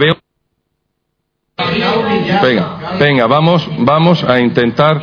Venga, 1.57 2.79
venga, 2.99 3.27
vamos, 3.29 3.69
vamos 3.79 4.25
a 4.25 4.41
intentar 4.41 5.01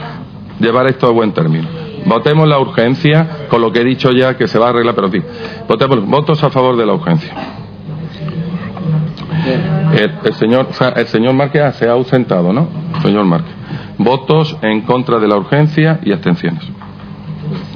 llevar 0.59 0.87
esto 0.87 1.07
a 1.07 1.11
buen 1.11 1.31
término. 1.31 1.67
Votemos 2.05 2.47
la 2.47 2.59
urgencia, 2.59 3.47
con 3.47 3.61
lo 3.61 3.71
que 3.71 3.81
he 3.81 3.83
dicho 3.85 4.11
ya 4.11 4.35
que 4.35 4.47
se 4.47 4.59
va 4.59 4.67
a 4.67 4.69
arreglar, 4.71 4.95
pero 4.95 5.09
fin. 5.09 5.23
Votemos, 5.67 6.05
votos 6.05 6.43
a 6.43 6.49
favor 6.49 6.75
de 6.75 6.85
la 6.85 6.93
urgencia. 6.93 7.33
El, 9.93 10.33
señor, 10.33 10.67
el 10.95 11.07
señor 11.07 11.33
Márquez 11.33 11.75
se 11.75 11.87
ha 11.87 11.93
ausentado, 11.93 12.51
¿no? 12.51 12.67
Señor 13.01 13.25
Márquez. 13.25 13.53
Votos 13.97 14.57
en 14.61 14.81
contra 14.81 15.19
de 15.19 15.27
la 15.27 15.37
urgencia 15.37 15.99
y 16.03 16.11
abstenciones. 16.11 16.63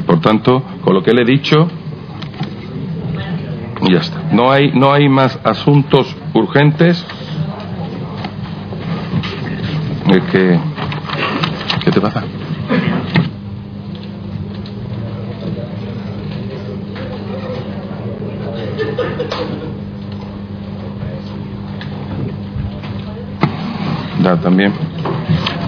Por 0.06 0.20
tanto, 0.20 0.64
con 0.84 0.94
lo 0.94 1.02
que 1.02 1.14
le 1.14 1.22
he 1.22 1.26
dicho, 1.26 1.68
ya 3.90 4.00
está. 4.00 4.22
No 4.32 4.52
hay, 4.52 4.72
no 4.74 4.92
hay 4.92 5.08
más 5.08 5.40
asuntos 5.44 6.14
urgentes. 6.34 7.06
Es 10.08 10.24
que, 10.32 10.60
¿Qué 11.84 11.92
te 11.92 12.00
pasa? 12.02 12.24
Ya, 24.24 24.36
también. 24.38 24.74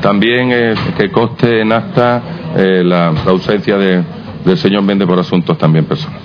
También 0.02 0.50
eh, 0.52 0.74
que 0.98 1.12
coste 1.12 1.62
en 1.62 1.72
acta 1.72 2.22
eh, 2.56 2.82
la, 2.84 3.12
la 3.12 3.32
ausencia 3.32 3.78
de, 3.78 4.04
del 4.46 4.58
señor 4.58 4.84
Méndez 4.84 5.08
por 5.08 5.20
asuntos 5.20 5.58
también 5.58 5.86
personales. 5.86 6.24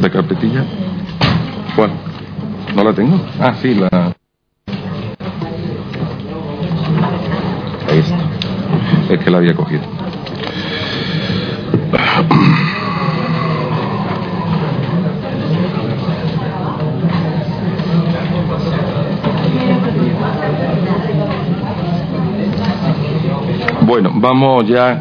¿De 0.00 0.10
carpetilla? 0.10 0.64
Bueno, 1.76 1.94
¿no 2.74 2.84
la 2.84 2.92
tengo? 2.92 3.20
Ah, 3.40 3.54
sí, 3.60 3.74
la. 3.74 4.12
Es 9.10 9.18
que 9.20 9.30
la 9.30 9.38
había 9.38 9.54
cogido. 9.54 9.82
Bueno, 23.82 24.10
vamos 24.14 24.66
ya. 24.66 25.00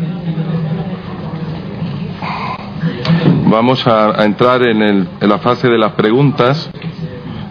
Vamos 3.50 3.86
a, 3.88 4.24
entrar 4.26 4.62
en, 4.64 4.82
el- 4.82 5.08
en 5.22 5.30
la 5.30 5.40
fase 5.40 5.68
de 5.70 5.78
las 5.78 5.94
preguntas. 5.94 6.70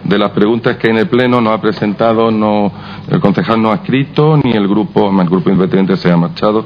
De 0.03 0.17
las 0.17 0.31
preguntas 0.31 0.77
que 0.77 0.87
en 0.89 0.97
el 0.97 1.07
Pleno 1.09 1.41
no 1.41 1.51
ha 1.51 1.59
presentado, 1.59 2.31
no, 2.31 2.71
el 3.09 3.21
concejal 3.21 3.61
no 3.61 3.71
ha 3.71 3.75
escrito, 3.75 4.37
ni 4.37 4.51
el 4.51 4.67
grupo, 4.67 5.09
el 5.09 5.29
grupo 5.29 5.49
independiente 5.49 5.95
se 5.95 6.11
ha 6.11 6.17
marchado, 6.17 6.65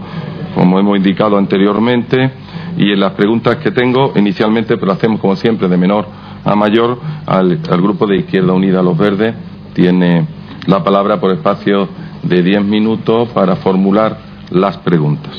como 0.55 0.79
hemos 0.79 0.97
indicado 0.97 1.37
anteriormente. 1.37 2.31
Y 2.77 2.91
en 2.91 2.99
las 2.99 3.11
preguntas 3.13 3.57
que 3.57 3.71
tengo, 3.71 4.13
inicialmente, 4.15 4.77
pero 4.77 4.91
hacemos 4.91 5.19
como 5.19 5.35
siempre 5.35 5.67
de 5.67 5.77
menor 5.77 6.07
a 6.43 6.55
mayor, 6.55 6.99
al, 7.27 7.59
grupo 7.81 8.07
de 8.07 8.17
Izquierda 8.17 8.53
Unida 8.53 8.81
Los 8.81 8.97
Verdes 8.97 9.35
tiene 9.73 10.25
la 10.65 10.83
palabra 10.83 11.19
por 11.19 11.31
espacio 11.31 11.87
de 12.23 12.41
diez 12.41 12.63
minutos 12.63 13.29
para 13.29 13.55
formular 13.57 14.17
las 14.49 14.77
preguntas. 14.79 15.33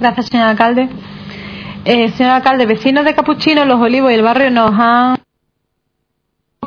Gracias, 0.00 0.26
señor 0.26 0.48
alcalde. 0.48 0.88
Eh, 1.84 2.08
señor 2.10 2.32
alcalde, 2.32 2.66
vecinos 2.66 3.04
de 3.04 3.14
Capuchino, 3.14 3.64
Los 3.64 3.80
Olivos 3.80 4.10
y 4.10 4.14
el 4.14 4.22
barrio 4.22 4.50
nos 4.50 4.72
han 4.72 5.16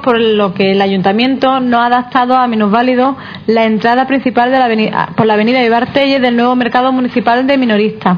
por 0.04 0.20
lo 0.20 0.54
que 0.54 0.74
el 0.74 0.82
ayuntamiento 0.82 1.60
no 1.60 1.80
ha 1.80 1.88
adaptado 1.88 2.36
a 2.36 2.48
minusválidos 2.48 3.16
la 3.48 3.64
entrada 3.64 4.06
principal 4.06 4.52
de 4.52 4.60
la 4.60 4.66
avenida, 4.66 5.10
por 5.16 5.26
la 5.26 5.34
avenida 5.34 5.60
del 5.60 6.36
nuevo 6.36 6.56
mercado 6.56 6.92
municipal 6.92 7.48
de 7.48 7.58
minoristas. 7.58 8.18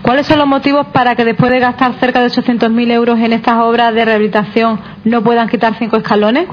¿Cuáles 0.00 0.26
son 0.26 0.38
los 0.38 0.48
motivos 0.48 0.86
para 0.86 1.14
que 1.14 1.24
después 1.24 1.50
de 1.50 1.60
gastar 1.60 1.94
cerca 2.00 2.20
de 2.20 2.28
800.000 2.28 2.90
euros 2.92 3.18
en 3.18 3.32
estas 3.32 3.58
obras 3.58 3.94
de 3.94 4.04
rehabilitación 4.04 4.80
no 5.04 5.22
puedan 5.22 5.48
quitar 5.48 5.74
cinco 5.78 5.96
escalones? 5.96 6.46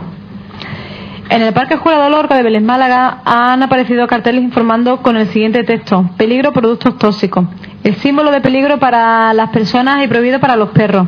En 1.30 1.44
el 1.44 1.54
Parque 1.54 1.78
Jurado 1.78 2.10
Lorca 2.10 2.36
de 2.36 2.44
Vélez 2.44 2.64
Málaga 2.64 3.22
han 3.24 3.62
aparecido 3.62 4.08
carteles 4.08 4.44
informando 4.44 5.04
con 5.04 5.16
el 5.16 5.28
siguiente 5.28 5.64
texto: 5.64 6.10
Peligro, 6.18 6.52
productos 6.54 6.98
tóxicos. 6.98 7.46
El 7.84 7.96
símbolo 7.98 8.32
de 8.32 8.42
peligro 8.42 8.80
para 8.80 9.32
las 9.34 9.50
personas 9.50 10.04
y 10.04 10.08
prohibido 10.08 10.40
para 10.40 10.56
los 10.56 10.70
perros. 10.70 11.08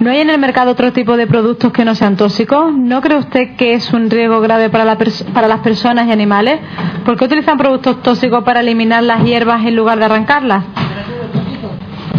¿No 0.00 0.10
hay 0.10 0.18
en 0.18 0.30
el 0.30 0.38
mercado 0.38 0.72
otro 0.72 0.92
tipo 0.92 1.16
de 1.16 1.26
productos 1.26 1.72
que 1.72 1.84
no 1.84 1.94
sean 1.94 2.16
tóxicos? 2.16 2.72
¿No 2.74 3.00
cree 3.00 3.16
usted 3.16 3.56
que 3.56 3.74
es 3.74 3.92
un 3.92 4.10
riesgo 4.10 4.40
grave 4.40 4.68
para, 4.68 4.84
las 4.84 5.60
personas 5.60 6.08
y 6.08 6.12
animales? 6.12 6.60
¿Por 7.04 7.16
qué 7.16 7.24
utilizan 7.24 7.56
productos 7.56 8.02
tóxicos 8.02 8.42
para 8.44 8.60
eliminar 8.60 9.02
las 9.04 9.22
hierbas 9.24 9.64
en 9.64 9.76
lugar 9.76 9.98
de 9.98 10.04
arrancarlas? 10.06 10.64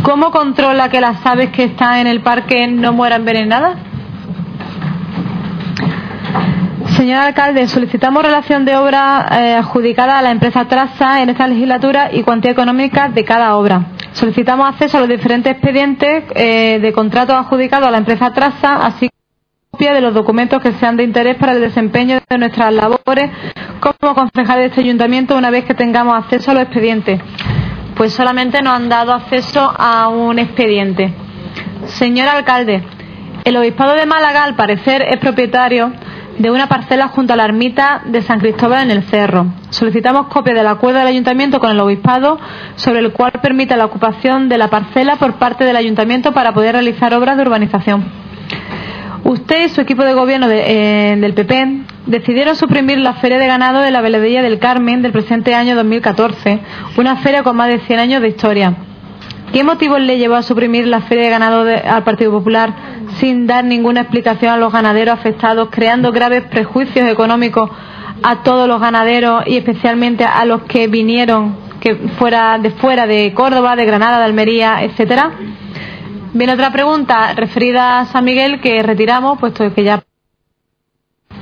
¿Cómo 0.03 0.31
controla 0.31 0.89
que 0.89 1.01
las 1.01 1.23
aves 1.25 1.49
que 1.49 1.65
están 1.65 1.99
en 1.99 2.07
el 2.07 2.21
parque 2.21 2.67
no 2.67 2.93
mueran 2.93 3.21
envenenadas? 3.21 3.77
Señor 6.95 7.19
alcalde, 7.19 7.67
solicitamos 7.67 8.23
relación 8.23 8.63
de 8.63 8.77
obra 8.77 9.27
eh, 9.31 9.55
adjudicada 9.55 10.17
a 10.17 10.21
la 10.21 10.31
empresa 10.31 10.65
Traza 10.65 11.21
en 11.21 11.29
esta 11.29 11.45
legislatura 11.45 12.09
y 12.13 12.23
cuantía 12.23 12.51
económica 12.51 13.09
de 13.09 13.25
cada 13.25 13.57
obra. 13.57 13.87
Solicitamos 14.15 14.69
acceso 14.69 14.95
a 14.95 15.01
los 15.01 15.09
diferentes 15.09 15.51
expedientes 15.51 16.23
eh, 16.35 16.79
de 16.81 16.93
contratos 16.93 17.35
adjudicados 17.35 17.89
a 17.89 17.91
la 17.91 17.97
empresa 17.97 18.31
Traza, 18.31 18.85
así 18.85 19.09
como 19.09 19.71
copia 19.71 19.93
de 19.93 19.99
los 19.99 20.13
documentos 20.13 20.63
que 20.63 20.71
sean 20.71 20.95
de 20.95 21.03
interés 21.03 21.35
para 21.35 21.51
el 21.51 21.59
desempeño 21.59 22.21
de 22.29 22.37
nuestras 22.37 22.73
labores 22.73 23.29
como 23.81 24.15
concejal 24.15 24.59
de 24.59 24.65
este 24.67 24.79
ayuntamiento 24.79 25.35
una 25.35 25.49
vez 25.49 25.65
que 25.65 25.73
tengamos 25.73 26.17
acceso 26.17 26.51
a 26.51 26.53
los 26.53 26.63
expedientes. 26.63 27.19
Pues 27.97 28.13
solamente 28.13 28.61
nos 28.61 28.75
han 28.75 28.87
dado 28.87 29.11
acceso 29.11 29.69
a 29.77 30.07
un 30.07 30.39
expediente. 30.39 31.13
Señor 31.87 32.29
alcalde, 32.29 32.83
el 33.43 33.57
obispado 33.57 33.95
de 33.95 34.05
Málaga, 34.05 34.45
al 34.45 34.55
parecer, 34.55 35.01
es 35.09 35.19
propietario 35.19 35.91
de 36.38 36.51
una 36.51 36.67
parcela 36.67 37.07
junto 37.09 37.33
a 37.33 37.35
la 37.35 37.45
ermita 37.45 38.01
de 38.05 38.22
San 38.22 38.39
Cristóbal 38.39 38.83
en 38.83 38.91
el 38.91 39.03
Cerro. 39.03 39.47
Solicitamos 39.69 40.27
copia 40.27 40.53
del 40.53 40.67
acuerdo 40.67 40.99
del 40.99 41.07
ayuntamiento 41.07 41.59
con 41.59 41.72
el 41.72 41.80
obispado 41.80 42.39
sobre 42.75 42.99
el 42.99 43.11
cual 43.14 43.31
permite 43.41 43.75
la 43.77 43.85
ocupación 43.85 44.49
de 44.49 44.57
la 44.57 44.69
parcela 44.69 45.15
por 45.15 45.33
parte 45.35 45.64
del 45.64 45.75
ayuntamiento 45.75 46.33
para 46.33 46.53
poder 46.53 46.73
realizar 46.73 47.14
obras 47.14 47.38
de 47.38 47.43
urbanización. 47.43 48.03
Usted 49.23 49.65
y 49.65 49.69
su 49.69 49.81
equipo 49.81 50.03
de 50.03 50.14
gobierno 50.14 50.47
de- 50.47 51.14
eh, 51.14 51.15
del 51.17 51.33
PP 51.33 51.81
decidieron 52.05 52.55
suprimir 52.55 52.99
la 52.99 53.14
feria 53.14 53.39
de 53.39 53.47
ganado 53.47 53.80
de 53.80 53.89
la 53.89 54.01
Veladilla 54.01 54.43
del 54.43 54.59
Carmen 54.59 55.01
del 55.01 55.11
presente 55.14 55.55
año 55.55 55.75
2014, 55.75 56.59
una 56.97 57.15
feria 57.17 57.41
con 57.41 57.55
más 57.55 57.67
de 57.69 57.80
100 57.80 57.99
años 57.99 58.22
de 58.22 58.27
historia. 58.27 58.75
¿Qué 59.53 59.64
motivos 59.64 60.01
le 60.01 60.17
llevó 60.17 60.35
a 60.35 60.43
suprimir 60.43 60.88
la 60.88 61.01
feria 61.01 61.25
de 61.25 61.30
ganado 61.30 61.61
al 61.61 62.03
Partido 62.03 62.32
Popular 62.32 62.74
sin 63.19 63.48
dar 63.48 63.64
ninguna 63.64 64.01
explicación 64.01 64.51
a 64.51 64.57
los 64.57 64.74
ganaderos 64.74 65.14
afectados, 65.14 65.69
creando 65.72 66.11
graves 66.11 66.43
prejuicios 66.43 67.07
económicos 67.07 67.69
a 68.22 68.43
todos 68.43 68.67
los 68.67 68.82
ganaderos 68.82 69.43
y 69.48 69.57
especialmente 69.57 70.25
a 70.25 70.43
los 70.45 70.64
que 70.64 70.88
vinieron 70.88 71.56
que 71.80 71.95
fuera 72.17 72.57
de 72.57 72.72
fuera 72.72 73.06
de 73.07 73.33
Córdoba, 73.33 73.75
de 73.75 73.85
Granada, 73.85 74.17
de 74.17 74.25
Almería, 74.25 74.83
etcétera? 74.83 75.32
Viene 76.33 76.53
otra 76.53 76.72
pregunta 76.72 77.33
referida 77.33 77.99
a 77.99 78.06
San 78.07 78.25
Miguel 78.25 78.59
que 78.59 78.83
retiramos, 78.83 79.40
puesto 79.40 79.74
que 79.74 79.83
ya 79.83 80.03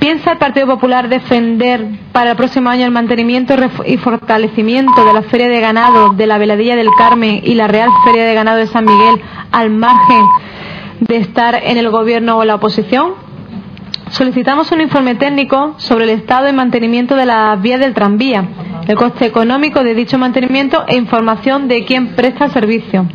¿Piensa 0.04 0.32
el 0.32 0.38
Partido 0.38 0.66
Popular 0.66 1.08
defender 1.08 1.86
para 2.12 2.32
el 2.32 2.36
próximo 2.36 2.68
año 2.68 2.84
el 2.84 2.90
mantenimiento 2.90 3.54
y 3.86 3.96
fortalecimiento 3.96 5.02
de 5.02 5.12
la 5.14 5.22
Feria 5.22 5.48
de 5.48 5.60
Ganado 5.60 6.10
de 6.10 6.26
la 6.26 6.36
Veladilla 6.36 6.76
del 6.76 6.90
Carmen 6.98 7.40
y 7.42 7.54
la 7.54 7.68
Real 7.68 7.88
Feria 8.04 8.24
de 8.24 8.34
Ganado 8.34 8.58
de 8.58 8.66
San 8.66 8.84
Miguel 8.84 9.20
al 9.50 9.70
margen 9.70 10.26
de 11.00 11.16
estar 11.16 11.54
en 11.54 11.78
el 11.78 11.88
gobierno 11.88 12.36
o 12.36 12.44
la 12.44 12.56
oposición? 12.56 13.12
Solicitamos 14.10 14.70
un 14.72 14.82
informe 14.82 15.14
técnico 15.14 15.74
sobre 15.78 16.04
el 16.04 16.10
estado 16.10 16.48
y 16.48 16.52
mantenimiento 16.52 17.16
de 17.16 17.24
las 17.24 17.60
vías 17.62 17.80
del 17.80 17.94
tranvía, 17.94 18.44
el 18.86 18.96
coste 18.96 19.24
económico 19.24 19.82
de 19.82 19.94
dicho 19.94 20.18
mantenimiento 20.18 20.84
e 20.86 20.96
información 20.96 21.66
de 21.66 21.84
quién 21.84 22.14
presta 22.14 22.44
el 22.44 22.50
servicio. 22.50 23.06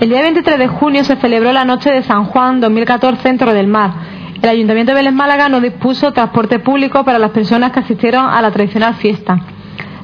El 0.00 0.08
día 0.08 0.22
23 0.22 0.58
de 0.58 0.68
junio 0.68 1.04
se 1.04 1.16
celebró 1.16 1.52
la 1.52 1.66
Noche 1.66 1.90
de 1.90 2.02
San 2.02 2.24
Juan 2.24 2.58
2014 2.60 3.28
en 3.28 3.36
del 3.36 3.66
Mar. 3.66 4.19
El 4.42 4.48
Ayuntamiento 4.48 4.92
de 4.92 4.96
Vélez 4.96 5.12
Málaga 5.12 5.50
no 5.50 5.60
dispuso 5.60 6.12
transporte 6.12 6.60
público 6.60 7.04
para 7.04 7.18
las 7.18 7.30
personas 7.30 7.72
que 7.72 7.80
asistieron 7.80 8.24
a 8.24 8.40
la 8.40 8.50
tradicional 8.50 8.94
fiesta. 8.94 9.38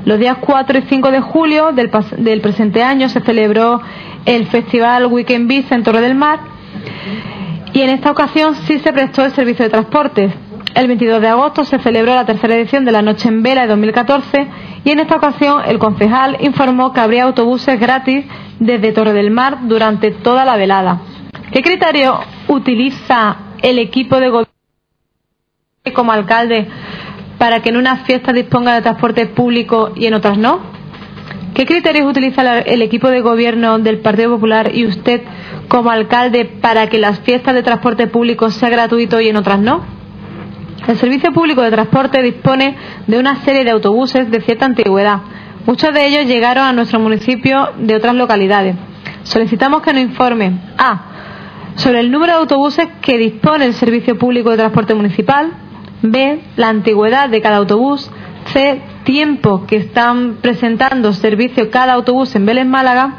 Los 0.05 0.18
días 0.18 0.36
4 0.40 0.78
y 0.78 0.82
5 0.82 1.10
de 1.10 1.20
julio 1.23 1.73
del, 1.73 2.40
presente 2.42 2.82
año 2.82 3.08
se 3.08 3.23
celebró 3.23 3.81
el 4.26 4.47
Festival 4.48 5.06
Weekend 5.06 5.48
Beach 5.48 5.73
en 5.73 5.82
Torre 5.82 6.02
del 6.02 6.15
Mar 6.15 6.40
y 7.73 7.81
en 7.81 7.89
esta 7.89 8.10
ocasión 8.10 8.55
sí 8.66 8.78
se 8.78 8.92
prestó 8.92 9.24
el 9.24 9.32
servicio 9.32 9.65
de 9.65 9.70
transportes. 9.70 10.34
El 10.74 10.86
22 10.86 11.23
de 11.23 11.28
agosto 11.28 11.65
se 11.65 11.78
celebró 11.78 12.15
la 12.15 12.26
tercera 12.26 12.56
edición 12.56 12.84
de 12.84 12.92
la 12.92 13.00
Noche 13.00 13.28
en 13.28 13.42
Vela 13.42 13.62
de 13.62 13.68
2014 13.68 14.48
y 14.84 14.90
en 14.90 15.00
esta 15.00 15.16
ocasión 15.16 15.62
el 15.66 15.78
concejal 15.78 16.36
informó 16.40 16.92
que 16.92 17.00
habría 17.00 17.24
autobuses 17.24 17.81
gratis 17.81 18.26
desde 18.60 18.92
Torre 18.92 19.15
del 19.15 19.31
Mar 19.31 19.60
durante 19.62 20.10
toda 20.10 20.44
la 20.44 20.56
velada. 20.56 21.00
¿Qué 21.50 21.62
criterio 21.62 22.20
utiliza 22.48 23.45
el 23.66 23.80
equipo 23.80 24.20
de 24.20 24.28
gobierno 24.28 24.52
como 25.92 26.12
alcalde 26.12 26.68
para 27.36 27.62
que 27.62 27.70
en 27.70 27.76
unas 27.76 28.02
fiestas 28.02 28.34
disponga 28.34 28.74
de 28.74 28.82
transporte 28.82 29.26
público 29.26 29.92
y 29.96 30.06
en 30.06 30.14
otras 30.14 30.38
no? 30.38 30.60
¿Qué 31.52 31.66
criterios 31.66 32.08
utiliza 32.08 32.60
el 32.60 32.82
equipo 32.82 33.08
de 33.08 33.20
gobierno 33.20 33.78
del 33.78 33.98
Partido 33.98 34.30
Popular 34.30 34.70
y 34.72 34.86
usted 34.86 35.22
como 35.68 35.90
alcalde 35.90 36.44
para 36.44 36.88
que 36.88 36.98
las 36.98 37.20
fiestas 37.20 37.54
de 37.54 37.62
transporte 37.62 38.06
público 38.06 38.50
sean 38.50 38.70
gratuitos 38.72 39.20
y 39.22 39.28
en 39.30 39.36
otras 39.36 39.58
no? 39.58 39.82
El 40.86 40.96
Servicio 40.96 41.32
Público 41.32 41.62
de 41.62 41.72
Transporte 41.72 42.22
dispone 42.22 42.76
de 43.08 43.18
una 43.18 43.36
serie 43.42 43.64
de 43.64 43.72
autobuses 43.72 44.30
de 44.30 44.40
cierta 44.42 44.66
antigüedad. 44.66 45.18
Muchos 45.66 45.92
de 45.92 46.06
ellos 46.06 46.26
llegaron 46.26 46.64
a 46.64 46.72
nuestro 46.72 47.00
municipio 47.00 47.70
de 47.78 47.96
otras 47.96 48.14
localidades. 48.14 48.76
Solicitamos 49.24 49.82
que 49.82 49.92
nos 49.92 50.02
informe 50.02 50.52
A. 50.78 51.15
Sobre 51.76 52.00
el 52.00 52.10
número 52.10 52.32
de 52.32 52.38
autobuses 52.38 52.88
que 53.02 53.18
dispone 53.18 53.66
el 53.66 53.74
Servicio 53.74 54.18
Público 54.18 54.50
de 54.50 54.56
Transporte 54.56 54.94
Municipal. 54.94 55.52
B. 56.00 56.40
La 56.56 56.70
antigüedad 56.70 57.28
de 57.28 57.42
cada 57.42 57.58
autobús. 57.58 58.10
C. 58.46 58.80
Tiempo 59.05 59.66
que 59.66 59.76
están 59.76 60.38
presentando 60.40 61.12
servicio 61.12 61.70
cada 61.70 61.92
autobús 61.92 62.34
en 62.34 62.46
Vélez 62.46 62.64
Málaga. 62.64 63.16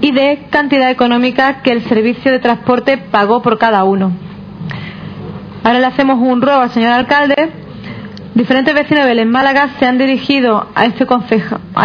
Y 0.00 0.12
D. 0.12 0.46
Cantidad 0.48 0.90
económica 0.90 1.60
que 1.62 1.72
el 1.72 1.82
servicio 1.82 2.32
de 2.32 2.38
transporte 2.38 2.96
pagó 2.96 3.42
por 3.42 3.58
cada 3.58 3.84
uno. 3.84 4.12
Ahora 5.62 5.80
le 5.80 5.86
hacemos 5.86 6.18
un 6.20 6.40
ruego 6.40 6.62
al 6.62 6.70
señor 6.70 6.92
alcalde. 6.92 7.50
Diferentes 8.38 8.72
vecinos 8.72 9.04
de 9.04 9.24
Málaga 9.24 9.70
se 9.80 9.84
han 9.84 9.98
dirigido 9.98 10.68
a 10.72 10.84
este, 10.84 11.04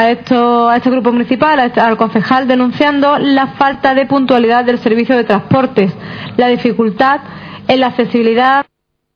esto, 0.07 0.69
a 0.69 0.75
este 0.77 0.89
grupo 0.91 1.11
municipal, 1.11 1.57
este, 1.57 1.81
al 1.81 1.97
concejal, 1.97 2.47
denunciando 2.47 3.17
la 3.17 3.47
falta 3.57 3.95
de 3.95 4.05
puntualidad 4.05 4.63
del 4.63 4.77
servicio 4.77 5.17
de 5.17 5.23
transportes, 5.23 5.91
la 6.37 6.49
dificultad 6.49 7.21
en 7.67 7.79
la 7.79 7.87
accesibilidad 7.87 8.67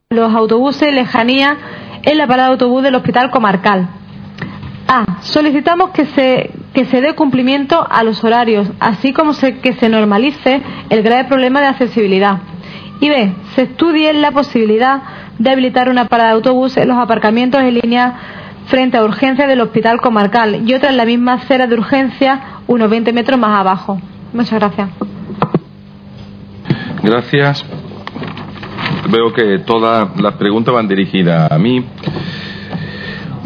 los 0.09 0.33
autobuses, 0.33 0.91
lejanía 0.91 1.57
en 2.01 2.17
la 2.17 2.25
parada 2.25 2.48
de 2.48 2.53
autobús 2.53 2.82
del 2.82 2.95
Hospital 2.95 3.30
Comarcal. 3.30 3.88
A. 4.88 5.22
Solicitamos 5.22 5.91
que 5.91 6.07
se, 6.07 6.49
que 6.74 6.85
se 6.85 7.01
dé 7.01 7.14
cumplimiento 7.14 7.85
a 7.88 8.01
los 8.01 8.24
horarios, 8.24 8.67
así 8.80 9.14
como 9.14 9.33
que 9.61 9.74
se 9.74 9.90
normalice 9.90 10.64
el 10.90 11.03
grave 11.03 11.25
problema 11.25 11.61
de 11.61 11.67
accesibilidad. 11.67 12.40
Y 13.00 13.09
B. 13.09 13.34
Se 13.56 13.64
estudie 13.64 14.14
la 14.14 14.32
posibilidad 14.32 15.01
de 15.38 15.50
habilitar 15.51 15.90
una 15.90 16.06
parada 16.06 16.30
de 16.30 16.35
autobús 16.35 16.77
en 16.77 16.88
los 16.88 16.98
aparcamientos 16.98 17.61
en 17.61 17.76
línea 17.76 18.16
frente 18.67 18.98
a 18.98 19.03
urgencia 19.03 19.48
del 19.48 19.61
Hospital 19.61 20.01
Comarcal 20.01 20.67
y 20.67 20.74
otra 20.74 20.90
en 20.90 20.98
la 20.98 21.06
misma 21.06 21.34
acera 21.34 21.67
de 21.67 21.76
urgencia, 21.76 22.42
unos 22.67 22.90
20 22.90 23.14
metros 23.14 23.40
más 23.40 23.59
abajo. 23.59 24.00
Muchas 24.34 24.59
gracias. 24.59 24.90
Gracias. 27.03 27.66
Veo 29.09 29.32
que 29.32 29.59
todas 29.59 30.19
las 30.19 30.34
preguntas 30.34 30.74
van 30.74 30.88
dirigidas 30.88 31.50
a 31.51 31.58
mí. 31.58 31.85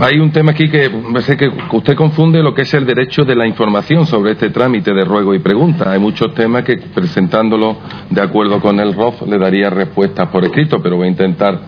Hay 0.04 0.18
un 0.18 0.32
tema 0.32 0.54
aquí 0.54 0.68
que 0.68 0.90
sé 1.20 1.38
que 1.38 1.48
usted 1.74 1.96
confunde 1.96 2.42
lo 2.42 2.56
que 2.56 2.64
es 2.64 2.74
el 2.74 2.88
derecho 2.88 3.24
de 3.24 3.36
la 3.36 3.46
información 3.46 4.08
sobre 4.08 4.32
este 4.32 4.50
trámite 4.50 4.96
de 4.96 5.06
ruego 5.06 5.36
y 5.36 5.38
pregunta. 5.38 5.92
Hay 5.92 6.00
muchos 6.00 6.34
temas 6.34 6.64
que 6.64 6.78
presentándolo 6.78 7.78
de 8.10 8.20
acuerdo 8.20 8.60
con 8.60 8.80
el 8.80 8.96
ROF 8.96 9.22
le 9.28 9.38
daría 9.38 9.70
respuestas 9.70 10.28
por 10.30 10.44
escrito, 10.44 10.82
pero 10.82 10.98
voy 10.98 11.06
a 11.06 11.12
intentar, 11.12 11.62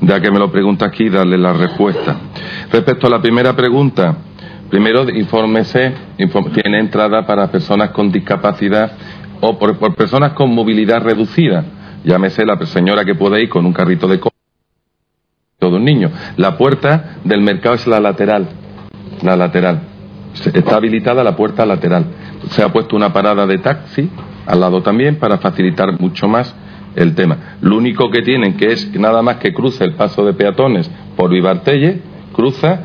ya 0.00 0.20
que 0.20 0.30
me 0.30 0.38
lo 0.38 0.52
pregunta 0.52 0.86
aquí, 0.86 1.08
darle 1.08 1.36
la 1.36 1.54
respuesta. 1.54 2.16
Respecto 2.70 3.08
a 3.08 3.10
la 3.10 3.20
primera 3.20 3.56
pregunta, 3.56 4.16
primero 4.70 5.04
infórmese, 5.10 5.92
tiene 6.54 6.78
entrada 6.78 7.26
para 7.26 7.50
personas 7.50 7.90
con 7.90 8.12
discapacidad 8.12 8.92
o 9.40 9.58
por, 9.58 9.96
personas 9.96 10.34
con 10.34 10.54
movilidad 10.54 11.02
reducida. 11.02 11.64
Llámese 12.04 12.46
la 12.46 12.64
señora 12.64 13.04
que 13.04 13.16
puede 13.16 13.42
ir 13.42 13.48
con 13.48 13.66
un 13.66 13.72
carrito 13.72 14.06
de 14.06 14.20
todo 15.62 15.76
un 15.76 15.84
niño. 15.84 16.10
La 16.38 16.58
puerta 16.58 17.18
del 17.22 17.40
mercado 17.40 17.76
es 17.76 17.86
la 17.86 18.00
lateral, 18.00 18.48
la 19.22 19.36
lateral. 19.36 19.82
Está 20.52 20.74
habilitada 20.74 21.22
la 21.22 21.36
puerta 21.36 21.64
lateral. 21.64 22.04
Se 22.50 22.64
ha 22.64 22.72
puesto 22.72 22.96
una 22.96 23.12
parada 23.12 23.46
de 23.46 23.58
taxi 23.58 24.10
al 24.44 24.58
lado 24.58 24.82
también 24.82 25.20
para 25.20 25.38
facilitar 25.38 26.00
mucho 26.00 26.26
más 26.26 26.52
el 26.96 27.14
tema. 27.14 27.56
Lo 27.60 27.76
único 27.76 28.10
que 28.10 28.22
tienen 28.22 28.56
que 28.56 28.72
es 28.72 28.92
nada 28.98 29.22
más 29.22 29.36
que 29.36 29.54
cruza 29.54 29.84
el 29.84 29.94
paso 29.94 30.24
de 30.24 30.32
peatones 30.32 30.90
por 31.16 31.30
Vivartelle, 31.30 32.00
cruza, 32.32 32.80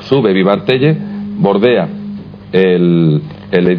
sube 0.00 0.34
Vivartelle, 0.34 0.98
bordea 1.38 1.88
el 2.52 3.22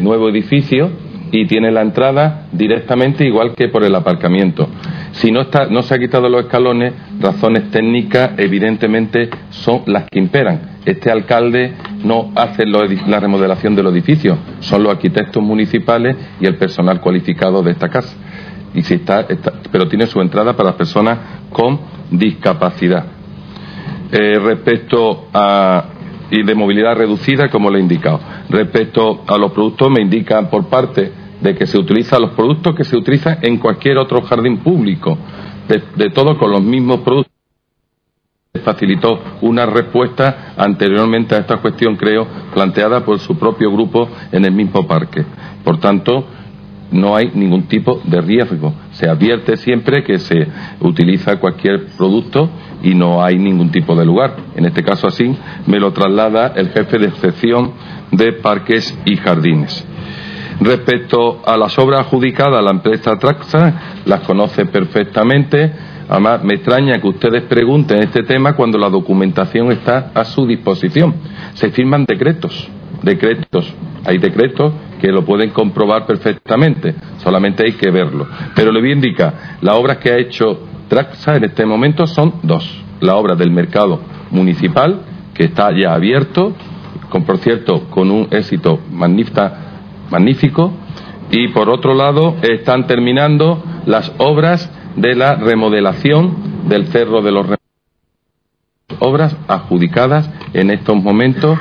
nuevo 0.02 0.28
edificio 0.28 0.90
y 1.32 1.46
tiene 1.46 1.70
la 1.70 1.82
entrada 1.82 2.46
directamente 2.52 3.24
igual 3.24 3.54
que 3.54 3.68
por 3.68 3.84
el 3.84 3.94
aparcamiento. 3.94 4.68
Si 5.12 5.30
no, 5.30 5.42
está, 5.42 5.66
no 5.66 5.82
se 5.82 5.94
ha 5.94 5.98
quitado 5.98 6.28
los 6.28 6.42
escalones, 6.42 6.92
razones 7.18 7.70
técnicas 7.70 8.32
evidentemente 8.38 9.30
son 9.50 9.82
las 9.86 10.04
que 10.10 10.18
imperan. 10.18 10.78
Este 10.84 11.10
alcalde 11.10 11.74
no 12.04 12.32
hace 12.34 12.64
la 12.66 13.20
remodelación 13.20 13.74
del 13.74 13.86
edificio, 13.88 14.38
son 14.60 14.82
los 14.82 14.92
arquitectos 14.92 15.42
municipales 15.42 16.16
y 16.40 16.46
el 16.46 16.56
personal 16.56 17.00
cualificado 17.00 17.62
de 17.62 17.72
esta 17.72 17.88
casa. 17.88 18.16
Y 18.74 18.82
si 18.82 18.94
está, 18.94 19.26
pero 19.70 19.88
tiene 19.88 20.06
su 20.06 20.20
entrada 20.20 20.56
para 20.56 20.76
personas 20.76 21.18
con 21.50 21.80
discapacidad. 22.10 23.04
Eh, 24.12 24.38
respecto 24.40 25.28
a 25.32 25.84
y 26.30 26.42
de 26.44 26.54
movilidad 26.54 26.96
reducida, 26.96 27.48
como 27.48 27.70
le 27.70 27.78
he 27.78 27.82
indicado. 27.82 28.20
Respecto 28.48 29.24
a 29.26 29.36
los 29.36 29.52
productos, 29.52 29.90
me 29.90 30.00
indican 30.00 30.48
por 30.48 30.68
parte 30.68 31.12
de 31.40 31.54
que 31.54 31.66
se 31.66 31.78
utilizan 31.78 32.22
los 32.22 32.32
productos 32.32 32.74
que 32.74 32.84
se 32.84 32.96
utilizan 32.96 33.38
en 33.42 33.58
cualquier 33.58 33.98
otro 33.98 34.22
jardín 34.22 34.58
público, 34.58 35.18
de, 35.68 36.10
todo 36.10 36.36
con 36.36 36.50
los 36.50 36.62
mismos 36.62 37.00
productos. 37.00 37.32
Facilitó 38.64 39.20
una 39.42 39.64
respuesta 39.64 40.54
anteriormente 40.56 41.36
a 41.36 41.38
esta 41.38 41.58
cuestión, 41.58 41.96
creo, 41.96 42.26
planteada 42.52 43.04
por 43.04 43.20
su 43.20 43.38
propio 43.38 43.70
grupo 43.70 44.08
en 44.32 44.44
el 44.44 44.52
mismo 44.52 44.86
parque. 44.88 45.24
Por 45.62 45.78
tanto, 45.78 46.26
no 46.90 47.14
hay 47.14 47.30
ningún 47.32 47.68
tipo 47.68 48.00
de 48.04 48.20
riesgo. 48.20 48.74
Se 48.92 49.08
advierte 49.08 49.56
siempre 49.56 50.02
que 50.02 50.18
se 50.18 50.48
utiliza 50.80 51.38
cualquier 51.38 51.86
producto 51.96 52.50
y 52.82 52.94
no 52.94 53.22
hay 53.22 53.38
ningún 53.38 53.70
tipo 53.70 53.94
de 53.94 54.04
lugar. 54.04 54.34
En 54.56 54.66
este 54.66 54.82
caso 54.82 55.06
así 55.06 55.32
me 55.66 55.78
lo 55.78 55.92
traslada 55.92 56.52
el 56.56 56.70
jefe 56.70 56.98
de 56.98 57.12
sección 57.12 57.72
de 58.10 58.32
parques 58.32 58.98
y 59.04 59.16
jardines. 59.16 59.86
Respecto 60.60 61.40
a 61.46 61.56
las 61.56 61.78
obras 61.78 62.00
adjudicadas 62.00 62.58
a 62.58 62.62
la 62.62 62.70
empresa 62.70 63.18
Traxa, 63.18 64.02
las 64.04 64.20
conoce 64.20 64.66
perfectamente. 64.66 65.72
Además, 66.06 66.44
me 66.44 66.54
extraña 66.54 67.00
que 67.00 67.08
ustedes 67.08 67.44
pregunten 67.44 68.02
este 68.02 68.24
tema 68.24 68.52
cuando 68.54 68.76
la 68.76 68.90
documentación 68.90 69.72
está 69.72 70.10
a 70.14 70.24
su 70.24 70.46
disposición. 70.46 71.14
Se 71.54 71.70
firman 71.70 72.04
decretos, 72.04 72.68
decretos. 73.02 73.72
Hay 74.04 74.18
decretos 74.18 74.74
que 75.00 75.08
lo 75.08 75.24
pueden 75.24 75.50
comprobar 75.50 76.04
perfectamente, 76.04 76.94
solamente 77.18 77.64
hay 77.64 77.72
que 77.72 77.90
verlo. 77.90 78.26
Pero 78.54 78.70
le 78.70 78.80
voy 78.80 78.90
a 78.90 78.94
indicar, 78.94 79.34
las 79.62 79.74
obras 79.76 79.96
que 79.96 80.10
ha 80.10 80.18
hecho 80.18 80.60
Traxa 80.88 81.36
en 81.36 81.44
este 81.44 81.64
momento 81.64 82.06
son 82.06 82.34
dos. 82.42 82.82
La 83.00 83.16
obra 83.16 83.34
del 83.34 83.50
mercado 83.50 84.00
municipal, 84.30 85.00
que 85.32 85.44
está 85.44 85.70
ya 85.72 85.94
abierto, 85.94 86.52
con, 87.08 87.24
por 87.24 87.38
cierto, 87.38 87.84
con 87.88 88.10
un 88.10 88.28
éxito 88.30 88.78
magnífico 88.90 89.48
magnífico. 90.10 90.72
Y 91.30 91.48
por 91.48 91.70
otro 91.70 91.94
lado, 91.94 92.36
están 92.42 92.86
terminando 92.86 93.62
las 93.86 94.12
obras 94.18 94.70
de 94.96 95.14
la 95.14 95.36
remodelación 95.36 96.68
del 96.68 96.86
Cerro 96.88 97.22
de 97.22 97.32
los 97.32 97.42
Remedios. 97.42 97.60
Obras 98.98 99.36
adjudicadas 99.46 100.28
en 100.52 100.70
estos 100.70 100.96
momentos. 100.96 101.58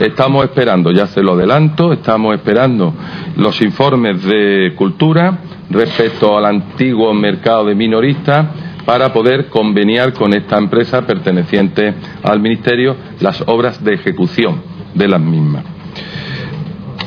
Estamos 0.00 0.44
esperando, 0.44 0.90
ya 0.90 1.06
se 1.06 1.22
lo 1.22 1.34
adelanto, 1.34 1.92
estamos 1.92 2.34
esperando 2.34 2.94
los 3.36 3.60
informes 3.60 4.24
de 4.24 4.72
cultura 4.76 5.38
respecto 5.70 6.36
al 6.36 6.46
antiguo 6.46 7.12
mercado 7.12 7.66
de 7.66 7.74
minoristas 7.74 8.46
para 8.84 9.12
poder 9.12 9.48
conveniar 9.48 10.12
con 10.12 10.32
esta 10.34 10.58
empresa 10.58 11.02
perteneciente 11.02 11.94
al 12.22 12.40
Ministerio 12.40 12.96
las 13.20 13.42
obras 13.46 13.82
de 13.84 13.94
ejecución 13.94 14.62
de 14.94 15.08
las 15.08 15.20
mismas. 15.20 15.64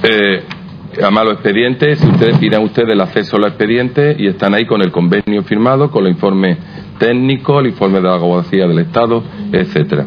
Eh, 0.04 0.44
a 1.04 1.24
los 1.24 1.34
expedientes, 1.34 2.00
si 2.00 2.08
ustedes 2.08 2.38
piden 2.38 2.64
ustedes 2.64 2.90
el 2.90 3.02
acceso 3.02 3.38
a 3.38 3.40
los 3.40 3.50
expedientes 3.50 4.20
y 4.20 4.28
están 4.28 4.54
ahí 4.54 4.66
con 4.66 4.82
el 4.82 4.92
convenio 4.92 5.44
firmado, 5.44 5.92
con 5.92 6.06
el 6.06 6.12
informe 6.12 6.58
técnico, 6.98 7.60
el 7.60 7.68
informe 7.68 8.00
de 8.00 8.08
la 8.08 8.16
abogacía 8.16 8.68
del 8.68 8.80
Estado, 8.80 9.24
etcétera. 9.52 10.06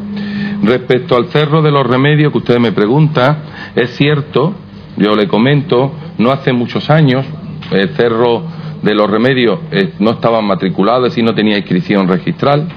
Respecto 0.63 1.17
al 1.17 1.27
cerro 1.27 1.63
de 1.63 1.71
los 1.71 1.87
remedios 1.87 2.33
que 2.33 2.39
usted 2.39 2.59
me 2.59 2.73
pregunta, 2.73 3.73
es 3.75 3.91
cierto, 3.97 4.55
yo 4.97 5.15
le 5.15 5.29
comento, 5.29 5.93
no 6.19 6.31
hace 6.31 6.53
muchos 6.53 6.91
años 6.91 7.25
el 7.71 7.91
cerro 7.91 8.43
de 8.83 8.95
los 8.95 9.11
remedios 9.11 9.61
eh, 9.71 9.93
no 9.99 10.13
estaba 10.13 10.41
matriculado, 10.41 11.07
es 11.07 11.13
decir, 11.13 11.25
no 11.25 11.35
tenía 11.35 11.59
inscripción 11.59 12.09
registral 12.09 12.69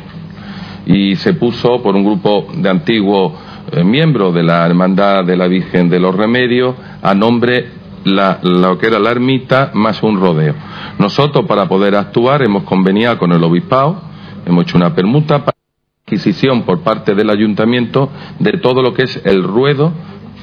y 0.85 1.15
se 1.15 1.33
puso 1.33 1.81
por 1.81 1.95
un 1.95 2.03
grupo 2.03 2.47
de 2.55 2.69
antiguos 2.69 3.33
eh, 3.71 3.83
miembros 3.83 4.33
de 4.33 4.43
la 4.43 4.65
Hermandad 4.65 5.23
de 5.23 5.37
la 5.37 5.47
Virgen 5.47 5.89
de 5.89 5.99
los 5.99 6.15
Remedios 6.15 6.75
a 7.01 7.13
nombre 7.13 7.80
la, 8.03 8.39
lo 8.41 8.77
que 8.77 8.87
era 8.87 8.99
la 8.99 9.11
ermita 9.11 9.71
más 9.73 10.01
un 10.03 10.19
rodeo. 10.19 10.55
Nosotros 10.97 11.45
para 11.45 11.67
poder 11.67 11.95
actuar 11.95 12.41
hemos 12.43 12.63
convenido 12.63 13.17
con 13.17 13.31
el 13.31 13.43
obispado, 13.43 14.01
hemos 14.45 14.63
hecho 14.63 14.77
una 14.77 14.93
permuta 14.93 15.45
para 15.45 15.57
adquisición 16.05 16.63
por 16.63 16.81
parte 16.81 17.15
del 17.15 17.29
ayuntamiento 17.29 18.09
de 18.39 18.53
todo 18.53 18.81
lo 18.81 18.93
que 18.93 19.03
es 19.03 19.21
el 19.23 19.43
ruedo 19.43 19.93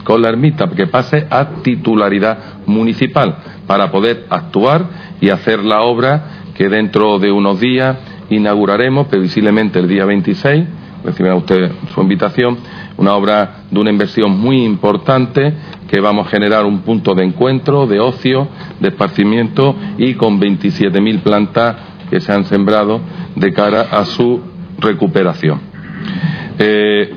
con 0.05 0.23
la 0.23 0.31
ermita, 0.31 0.69
que 0.71 0.87
pase 0.87 1.27
a 1.29 1.63
titularidad 1.63 2.65
municipal 2.67 3.37
para 3.67 3.91
poder 3.91 4.27
actuar 4.31 4.87
y 5.21 5.29
hacer 5.29 5.63
la 5.63 5.83
obra 5.83 6.45
que 6.55 6.69
dentro 6.69 7.19
de 7.19 7.31
unos 7.31 7.61
días 7.61 7.99
inauguraremos, 8.31 9.09
previsiblemente 9.09 9.79
el 9.79 9.89
día 9.89 10.05
26, 10.07 10.65
recibirá 11.05 11.35
usted 11.35 11.71
su 11.95 12.01
invitación, 12.01 12.59
una 12.97 13.15
obra 13.15 13.65
de 13.71 13.79
una 13.79 13.91
inversión 13.91 14.39
muy 14.39 14.65
importante 14.65 15.53
que 15.89 16.01
vamos 16.01 16.27
a 16.27 16.31
generar 16.31 16.67
un 16.67 16.81
punto 16.81 17.15
de 17.15 17.25
encuentro, 17.25 17.87
de 17.87 17.99
ocio, 17.99 18.49
de 18.79 18.89
esparcimiento 18.89 19.75
y 19.97 20.15
con 20.15 20.39
27.000 20.39 21.23
plantas 21.23 21.77
que 22.11 22.21
se 22.21 22.33
han 22.33 22.45
sembrado 22.45 23.01
de 23.35 23.53
cara 23.53 23.87
a 23.91 24.05
su 24.05 24.41
recuperación. 24.79 25.61
Eh, 26.59 27.15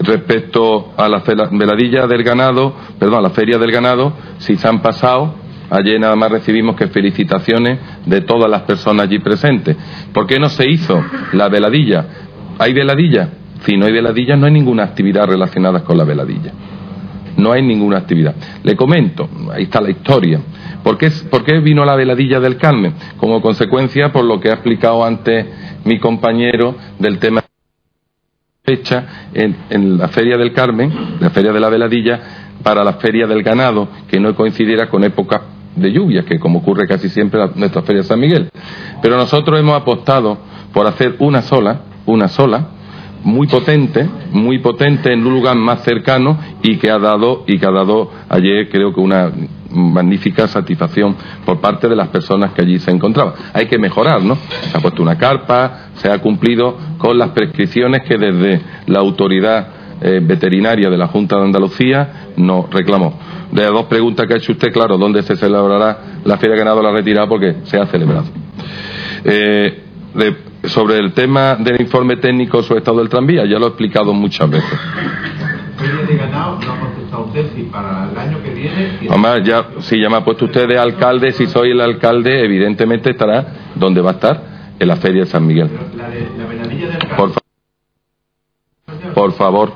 respecto 0.00 0.92
a 0.96 1.08
la 1.08 1.22
veladilla 1.52 2.06
del 2.06 2.22
ganado, 2.22 2.74
perdón, 2.98 3.18
a 3.18 3.22
la 3.22 3.30
feria 3.30 3.58
del 3.58 3.70
ganado, 3.70 4.12
si 4.38 4.56
se 4.56 4.68
han 4.68 4.82
pasado, 4.82 5.34
ayer 5.70 6.00
nada 6.00 6.16
más 6.16 6.30
recibimos 6.30 6.76
que 6.76 6.88
felicitaciones 6.88 7.78
de 8.04 8.20
todas 8.22 8.50
las 8.50 8.62
personas 8.62 9.04
allí 9.04 9.18
presentes. 9.20 9.76
¿Por 10.12 10.26
qué 10.26 10.38
no 10.38 10.48
se 10.48 10.68
hizo 10.68 11.02
la 11.32 11.48
veladilla? 11.48 12.06
¿Hay 12.58 12.72
veladilla? 12.72 13.30
Si 13.60 13.76
no 13.76 13.86
hay 13.86 13.92
veladilla, 13.92 14.36
no 14.36 14.46
hay 14.46 14.52
ninguna 14.52 14.82
actividad 14.82 15.26
relacionada 15.26 15.84
con 15.84 15.96
la 15.96 16.04
veladilla. 16.04 16.52
No 17.36 17.52
hay 17.52 17.62
ninguna 17.62 17.98
actividad. 17.98 18.34
Le 18.62 18.76
comento, 18.76 19.28
ahí 19.52 19.64
está 19.64 19.80
la 19.80 19.90
historia. 19.90 20.40
¿Por 20.82 20.98
qué, 20.98 21.10
¿Por 21.30 21.44
qué 21.44 21.58
vino 21.60 21.84
la 21.84 21.96
veladilla 21.96 22.40
del 22.40 22.56
Carmen? 22.56 22.94
Como 23.16 23.40
consecuencia, 23.40 24.12
por 24.12 24.24
lo 24.24 24.38
que 24.40 24.50
ha 24.50 24.54
explicado 24.54 25.04
antes 25.04 25.46
mi 25.84 25.98
compañero 25.98 26.74
del 26.98 27.18
tema 27.18 27.42
fecha 28.62 29.28
en, 29.34 29.56
en, 29.68 29.98
la 29.98 30.08
Feria 30.08 30.38
del 30.38 30.52
Carmen, 30.52 31.18
la 31.20 31.30
Feria 31.30 31.52
de 31.52 31.60
la 31.60 31.68
Veladilla, 31.68 32.20
para 32.62 32.82
la 32.82 32.94
Feria 32.94 33.26
del 33.26 33.42
Ganado, 33.42 33.88
que 34.08 34.18
no 34.18 34.34
coincidiera 34.34 34.88
con 34.88 35.04
época 35.04 35.42
de 35.76 35.92
lluvia, 35.92 36.24
que 36.24 36.38
como 36.38 36.60
ocurre 36.60 36.86
casi 36.86 37.08
siempre 37.08 37.42
en 37.42 37.50
nuestra 37.56 37.82
Feria 37.82 38.02
de 38.02 38.08
San 38.08 38.20
Miguel. 38.20 38.50
Pero 39.02 39.16
nosotros 39.16 39.58
hemos 39.60 39.76
apostado 39.76 40.38
por 40.72 40.86
hacer 40.86 41.16
una 41.18 41.42
sola, 41.42 41.80
una 42.06 42.28
sola, 42.28 42.68
muy 43.24 43.46
potente, 43.46 44.08
muy 44.30 44.58
potente 44.58 45.12
en 45.12 45.26
un 45.26 45.34
lugar 45.34 45.56
más 45.56 45.82
cercano 45.82 46.38
y 46.62 46.76
que 46.76 46.90
ha 46.90 46.98
dado 46.98 47.44
y 47.46 47.58
que 47.58 47.66
ha 47.66 47.70
dado 47.70 48.10
ayer 48.28 48.68
creo 48.68 48.94
que 48.94 49.00
una 49.00 49.32
magnífica 49.70 50.46
satisfacción 50.46 51.16
por 51.44 51.60
parte 51.60 51.88
de 51.88 51.96
las 51.96 52.08
personas 52.08 52.52
que 52.52 52.62
allí 52.62 52.78
se 52.78 52.90
encontraban. 52.90 53.34
Hay 53.52 53.66
que 53.66 53.78
mejorar, 53.78 54.22
¿no? 54.22 54.36
Se 54.36 54.76
ha 54.76 54.80
puesto 54.80 55.02
una 55.02 55.18
carpa, 55.18 55.88
se 55.94 56.10
ha 56.10 56.18
cumplido 56.18 56.76
con 56.98 57.18
las 57.18 57.30
prescripciones 57.30 58.02
que 58.02 58.16
desde 58.16 58.60
la 58.86 59.00
autoridad 59.00 59.68
eh, 60.00 60.20
veterinaria 60.22 60.90
de 60.90 60.98
la 60.98 61.08
Junta 61.08 61.36
de 61.36 61.44
Andalucía 61.44 62.28
nos 62.36 62.70
reclamó. 62.70 63.18
De 63.50 63.62
las 63.62 63.72
dos 63.72 63.86
preguntas 63.86 64.26
que 64.26 64.34
ha 64.34 64.36
hecho 64.36 64.52
usted, 64.52 64.72
claro, 64.72 64.98
¿dónde 64.98 65.22
se 65.22 65.36
celebrará 65.36 66.20
la 66.24 66.36
Feria 66.36 66.56
Ganado 66.56 66.82
la 66.82 66.92
retirada? 66.92 67.28
Porque 67.28 67.56
se 67.64 67.78
ha 67.78 67.86
celebrado. 67.86 68.26
Eh, 69.24 69.82
sobre 70.66 70.98
el 70.98 71.12
tema 71.12 71.56
del 71.56 71.80
informe 71.80 72.16
técnico 72.16 72.62
sobre 72.62 72.78
el 72.78 72.82
estado 72.82 72.98
del 72.98 73.08
tranvía, 73.08 73.44
ya 73.44 73.58
lo 73.58 73.66
he 73.66 73.68
explicado 73.68 74.12
muchas 74.12 74.50
veces. 74.50 74.78
Además, 79.10 79.42
ya, 79.44 79.66
si 79.80 80.00
ya 80.00 80.08
me 80.08 80.16
ha 80.16 80.24
puesto 80.24 80.46
usted 80.46 80.68
de 80.68 80.78
alcalde, 80.78 81.32
si 81.32 81.46
soy 81.46 81.70
el 81.70 81.80
alcalde, 81.80 82.44
evidentemente 82.44 83.10
estará 83.10 83.72
donde 83.74 84.00
va 84.00 84.10
a 84.10 84.14
estar, 84.14 84.42
en 84.78 84.88
la 84.88 84.96
Feria 84.96 85.22
de 85.22 85.26
San 85.26 85.46
Miguel. 85.46 85.70
Por, 87.16 87.32
fa 87.32 87.40
por 89.14 89.32
favor, 89.32 89.72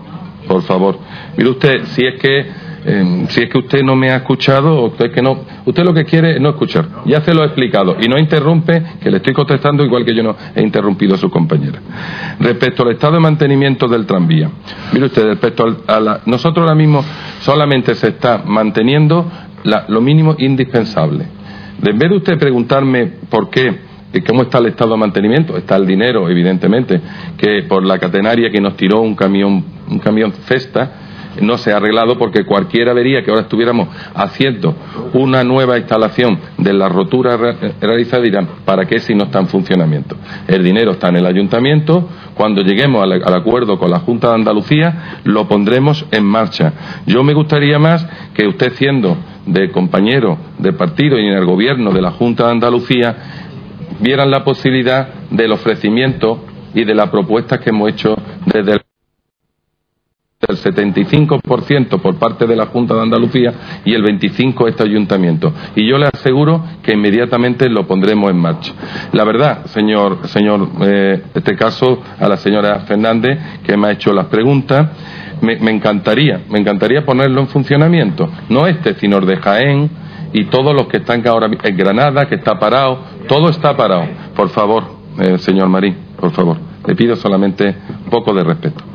por 0.46 0.62
favor. 0.62 0.98
Mire 1.36 1.50
usted, 1.50 1.84
si 1.86 2.06
es 2.06 2.20
que 2.20 2.46
eh, 2.90 3.26
si 3.28 3.42
es 3.42 3.50
que 3.50 3.58
usted 3.58 3.82
no 3.82 3.94
me 3.94 4.10
ha 4.10 4.16
escuchado, 4.16 4.86
usted 4.86 5.12
que 5.12 5.20
no, 5.20 5.44
usted 5.66 5.84
lo 5.84 5.92
que 5.92 6.06
quiere 6.06 6.36
es 6.36 6.40
no 6.40 6.48
escuchar. 6.48 6.86
Ya 7.04 7.20
se 7.20 7.34
lo 7.34 7.42
he 7.42 7.46
explicado 7.46 7.96
y 8.00 8.08
no 8.08 8.18
interrumpe, 8.18 8.82
que 8.98 9.10
le 9.10 9.18
estoy 9.18 9.34
contestando 9.34 9.84
igual 9.84 10.06
que 10.06 10.14
yo 10.14 10.22
no 10.22 10.34
he 10.54 10.62
interrumpido 10.62 11.14
a 11.14 11.18
su 11.18 11.28
compañera. 11.28 11.80
Respecto 12.40 12.84
al 12.84 12.92
estado 12.92 13.14
de 13.14 13.20
mantenimiento 13.20 13.88
del 13.88 14.06
tranvía, 14.06 14.50
mire 14.94 15.04
usted, 15.04 15.26
respecto 15.26 15.82
a 15.86 16.00
la, 16.00 16.20
nosotros 16.24 16.64
ahora 16.64 16.74
mismo 16.74 17.04
solamente 17.40 17.94
se 17.94 18.08
está 18.08 18.42
manteniendo 18.46 19.30
lo 19.88 20.00
mínimo 20.00 20.34
indispensable. 20.38 21.26
En 21.82 21.98
vez 21.98 22.10
de 22.10 22.16
usted 22.16 22.38
preguntarme 22.38 23.12
por 23.28 23.50
qué 23.50 23.86
¿Cómo 24.26 24.42
está 24.42 24.56
el 24.56 24.66
estado 24.66 24.92
de 24.92 24.96
mantenimiento? 24.96 25.54
Está 25.58 25.76
el 25.76 25.86
dinero, 25.86 26.30
evidentemente, 26.30 26.98
que 27.36 27.64
por 27.68 27.84
la 27.84 27.98
catenaria 27.98 28.50
que 28.50 28.58
nos 28.58 28.74
tiró 28.74 29.00
un 29.02 29.14
camión, 29.14 29.62
un 29.86 29.98
camión 29.98 30.32
cesta, 30.46 31.07
no 31.40 31.58
se 31.58 31.72
ha 31.72 31.76
arreglado 31.76 32.18
porque 32.18 32.44
cualquiera 32.44 32.92
vería 32.92 33.22
que 33.22 33.30
ahora 33.30 33.42
estuviéramos 33.42 33.88
haciendo 34.14 34.74
una 35.14 35.44
nueva 35.44 35.78
instalación 35.78 36.38
de 36.56 36.72
la 36.72 36.88
rotura 36.88 37.36
realizada 37.80 38.22
y 38.22 38.30
dirán, 38.30 38.48
¿para 38.64 38.86
qué 38.86 38.98
si 38.98 39.14
no 39.14 39.24
está 39.24 39.40
en 39.40 39.48
funcionamiento? 39.48 40.16
El 40.46 40.62
dinero 40.62 40.92
está 40.92 41.08
en 41.08 41.16
el 41.16 41.26
ayuntamiento, 41.26 42.08
cuando 42.34 42.62
lleguemos 42.62 43.02
al, 43.02 43.12
al 43.12 43.34
acuerdo 43.34 43.78
con 43.78 43.90
la 43.90 44.00
Junta 44.00 44.28
de 44.28 44.34
Andalucía 44.34 45.20
lo 45.24 45.48
pondremos 45.48 46.06
en 46.10 46.24
marcha. 46.24 46.72
Yo 47.06 47.22
me 47.22 47.34
gustaría 47.34 47.78
más 47.78 48.06
que 48.34 48.46
usted 48.46 48.72
siendo 48.74 49.16
de 49.46 49.70
compañero 49.70 50.38
de 50.58 50.72
partido 50.72 51.18
y 51.18 51.26
en 51.26 51.34
el 51.34 51.44
gobierno 51.44 51.90
de 51.92 52.02
la 52.02 52.10
Junta 52.12 52.46
de 52.46 52.52
Andalucía 52.52 53.16
vieran 54.00 54.30
la 54.30 54.44
posibilidad 54.44 55.08
del 55.30 55.52
ofrecimiento 55.52 56.44
y 56.74 56.84
de 56.84 56.94
la 56.94 57.10
propuesta 57.10 57.58
que 57.58 57.70
hemos 57.70 57.90
hecho 57.90 58.16
desde 58.46 58.72
el 58.72 58.80
el 60.46 60.56
75% 60.56 62.00
por 62.00 62.16
parte 62.16 62.46
de 62.46 62.54
la 62.54 62.66
Junta 62.66 62.94
de 62.94 63.02
Andalucía 63.02 63.52
y 63.84 63.92
el 63.92 64.04
25% 64.04 64.68
este 64.68 64.84
ayuntamiento. 64.84 65.52
Y 65.74 65.84
yo 65.88 65.98
le 65.98 66.06
aseguro 66.06 66.62
que 66.80 66.92
inmediatamente 66.92 67.68
lo 67.68 67.88
pondremos 67.88 68.30
en 68.30 68.36
marcha. 68.36 68.72
La 69.12 69.24
verdad, 69.24 69.66
señor, 69.66 70.28
señor, 70.28 70.68
eh, 70.82 71.24
este 71.34 71.56
caso 71.56 72.00
a 72.20 72.28
la 72.28 72.36
señora 72.36 72.78
Fernández 72.86 73.36
que 73.64 73.76
me 73.76 73.88
ha 73.88 73.90
hecho 73.90 74.12
las 74.12 74.26
preguntas, 74.26 74.88
me, 75.40 75.54
encantaría, 75.72 76.42
me 76.48 76.60
encantaría 76.60 77.04
ponerlo 77.04 77.40
en 77.40 77.48
funcionamiento. 77.48 78.30
No 78.48 78.68
este, 78.68 78.94
sino 78.94 79.18
el 79.18 79.26
de 79.26 79.38
Jaén 79.38 79.90
y 80.32 80.44
todos 80.44 80.72
los 80.72 80.86
que 80.86 80.98
están 80.98 81.26
ahora 81.26 81.48
en 81.50 81.76
Granada, 81.76 82.28
que 82.28 82.36
está 82.36 82.60
parado, 82.60 83.00
todo 83.26 83.48
está 83.48 83.76
parado. 83.76 84.06
Por 84.36 84.50
favor, 84.50 84.84
eh, 85.18 85.36
señor 85.38 85.68
Marín, 85.68 85.96
por 86.16 86.30
favor, 86.30 86.58
le 86.86 86.94
pido 86.94 87.16
solamente 87.16 87.74
un 88.04 88.10
poco 88.10 88.32
de 88.32 88.44
respeto 88.44 88.87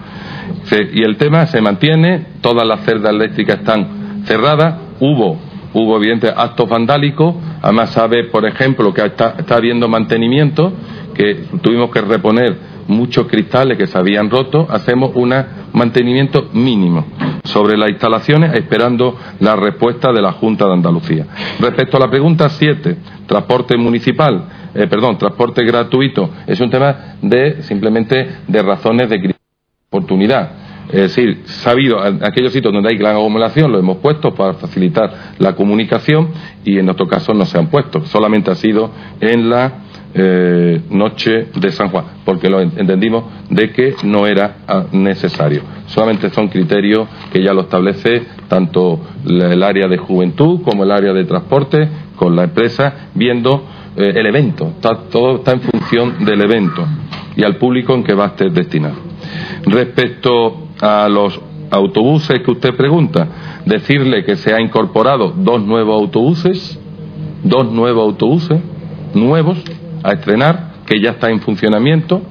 y 0.93 1.03
el 1.03 1.17
tema 1.17 1.45
se 1.45 1.61
mantiene, 1.61 2.25
todas 2.41 2.65
las 2.67 2.81
cerdas 2.85 3.13
eléctricas 3.13 3.59
están 3.59 4.23
cerradas, 4.25 4.75
hubo, 4.99 5.37
hubo 5.73 5.97
evidente 5.97 6.31
actos 6.35 6.69
vandálicos, 6.69 7.35
además 7.61 7.91
sabe, 7.91 8.25
por 8.25 8.45
ejemplo, 8.45 8.93
que 8.93 9.05
está, 9.05 9.35
está 9.37 9.55
habiendo 9.55 9.87
mantenimiento, 9.87 10.73
que 11.13 11.45
tuvimos 11.61 11.91
que 11.91 12.01
reponer 12.01 12.73
muchos 12.87 13.27
cristales 13.27 13.77
que 13.77 13.87
se 13.87 13.97
habían 13.97 14.29
roto, 14.29 14.67
hacemos 14.69 15.11
un 15.15 15.33
mantenimiento 15.73 16.49
mínimo 16.53 17.05
sobre 17.43 17.77
las 17.77 17.89
instalaciones, 17.89 18.53
esperando 18.55 19.17
la 19.39 19.55
respuesta 19.55 20.11
de 20.11 20.21
la 20.21 20.33
Junta 20.33 20.65
de 20.65 20.73
Andalucía. 20.73 21.27
Respecto 21.59 21.97
a 21.97 22.01
la 22.01 22.09
pregunta 22.09 22.49
7, 22.49 22.97
transporte 23.25 23.77
municipal, 23.77 24.45
eh, 24.73 24.87
perdón, 24.87 25.17
transporte 25.17 25.63
gratuito, 25.63 26.29
es 26.47 26.59
un 26.59 26.69
tema 26.69 27.15
de 27.21 27.61
simplemente 27.63 28.37
de 28.47 28.61
razones 28.61 29.09
de 29.09 29.19
oportunidad. 29.93 30.51
Es 30.89 31.15
decir, 31.15 31.43
sabido 31.45 31.99
aquellos 32.01 32.51
sitios 32.51 32.73
donde 32.73 32.89
hay 32.89 32.97
gran 32.97 33.15
aglomeración 33.15 33.71
lo 33.71 33.79
hemos 33.79 33.97
puesto 33.97 34.33
para 34.33 34.55
facilitar 34.55 35.33
la 35.39 35.55
comunicación 35.55 36.29
y 36.65 36.77
en 36.77 36.89
otro 36.89 37.07
caso 37.07 37.33
no 37.33 37.45
se 37.45 37.57
han 37.57 37.67
puesto. 37.67 38.03
Solamente 38.05 38.51
ha 38.51 38.55
sido 38.55 38.91
en 39.21 39.49
la 39.49 39.71
eh, 40.15 40.81
noche 40.89 41.47
de 41.55 41.71
San 41.71 41.89
Juan, 41.89 42.05
porque 42.25 42.49
lo 42.49 42.59
entendimos 42.59 43.23
de 43.49 43.71
que 43.71 43.95
no 44.03 44.27
era 44.27 44.57
ah, 44.67 44.85
necesario. 44.91 45.61
Solamente 45.87 46.29
son 46.31 46.49
criterios 46.49 47.07
que 47.31 47.41
ya 47.41 47.53
lo 47.53 47.61
establece 47.61 48.23
tanto 48.47 48.99
el 49.25 49.63
área 49.63 49.87
de 49.87 49.97
juventud 49.97 50.61
como 50.63 50.83
el 50.83 50.91
área 50.91 51.13
de 51.13 51.23
transporte 51.23 51.87
con 52.15 52.35
la 52.35 52.43
empresa, 52.43 53.09
viendo 53.15 53.65
eh, 53.95 54.11
el 54.15 54.25
evento. 54.25 54.73
todo 55.09 55.37
está 55.37 55.53
en 55.53 55.61
función 55.61 56.25
del 56.25 56.41
evento 56.41 56.85
y 57.35 57.43
al 57.43 57.57
público 57.57 57.95
en 57.95 58.03
que 58.03 58.13
va 58.13 58.25
a 58.25 58.27
estar 58.29 58.51
destinado. 58.51 58.95
Respecto 59.65 60.67
a 60.81 61.07
los 61.09 61.39
autobuses 61.71 62.41
que 62.41 62.51
usted 62.51 62.75
pregunta, 62.75 63.27
decirle 63.65 64.23
que 64.23 64.35
se 64.35 64.53
ha 64.53 64.61
incorporado 64.61 65.33
dos 65.35 65.63
nuevos 65.63 66.01
autobuses, 66.01 66.79
dos 67.43 67.71
nuevos 67.71 68.03
autobuses 68.03 68.59
nuevos 69.13 69.57
a 70.03 70.13
estrenar, 70.13 70.73
que 70.85 70.99
ya 70.99 71.11
está 71.11 71.29
en 71.29 71.39
funcionamiento. 71.39 72.21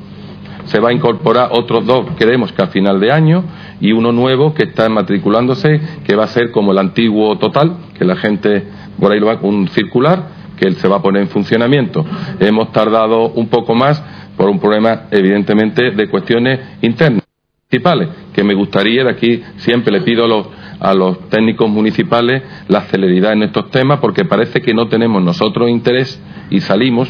Se 0.67 0.79
va 0.79 0.91
a 0.91 0.93
incorporar 0.93 1.49
otros 1.53 1.85
dos, 1.87 2.07
creemos 2.17 2.53
que 2.53 2.63
a 2.63 2.69
final 2.69 3.01
de 3.01 3.11
año, 3.11 3.45
y 3.81 3.93
uno 3.93 4.13
nuevo 4.13 4.55
que 4.55 4.65
está 4.65 4.89
matriculándose, 4.89 5.81
que 6.05 6.15
va 6.15 6.25
a 6.25 6.29
ser 6.29 6.53
como 6.53 6.73
el 6.73 6.79
antiguo 6.79 7.37
total, 7.39 7.77
que 7.99 8.05
la 8.05 8.17
gente 8.17 8.65
por 8.99 9.13
ahí 9.13 9.19
lo 9.19 9.27
va, 9.27 9.39
un 9.43 9.69
circular, 9.69 10.43
que 10.57 10.67
él 10.67 10.77
se 10.77 10.87
va 10.87 10.97
a 10.97 11.03
poner 11.03 11.23
en 11.23 11.29
funcionamiento. 11.29 12.05
Hemos 12.39 12.71
tardado 12.71 13.31
un 13.31 13.49
poco 13.49 13.75
más 13.75 14.03
por 14.43 14.51
un 14.51 14.59
problema, 14.59 15.03
evidentemente, 15.13 15.93
de 15.93 16.09
cuestiones 16.09 16.59
internas 16.81 17.23
principales, 17.69 18.09
que 18.35 18.43
me 18.43 18.55
gustaría, 18.55 19.05
de 19.05 19.11
aquí 19.13 19.41
siempre 19.59 19.93
le 19.93 20.01
pido 20.01 20.25
a 20.25 20.27
los, 20.27 20.49
a 20.81 20.93
los 20.95 21.29
técnicos 21.29 21.71
municipales 21.71 22.43
la 22.67 22.81
celeridad 22.81 23.35
en 23.35 23.45
estos 23.45 23.71
temas 23.71 24.01
porque 24.01 24.25
parece 24.25 24.61
que 24.61 24.75
no 24.75 24.89
tenemos 24.89 25.23
nosotros 25.23 25.71
interés 25.71 26.21
y 26.51 26.61
salimos 26.61 27.09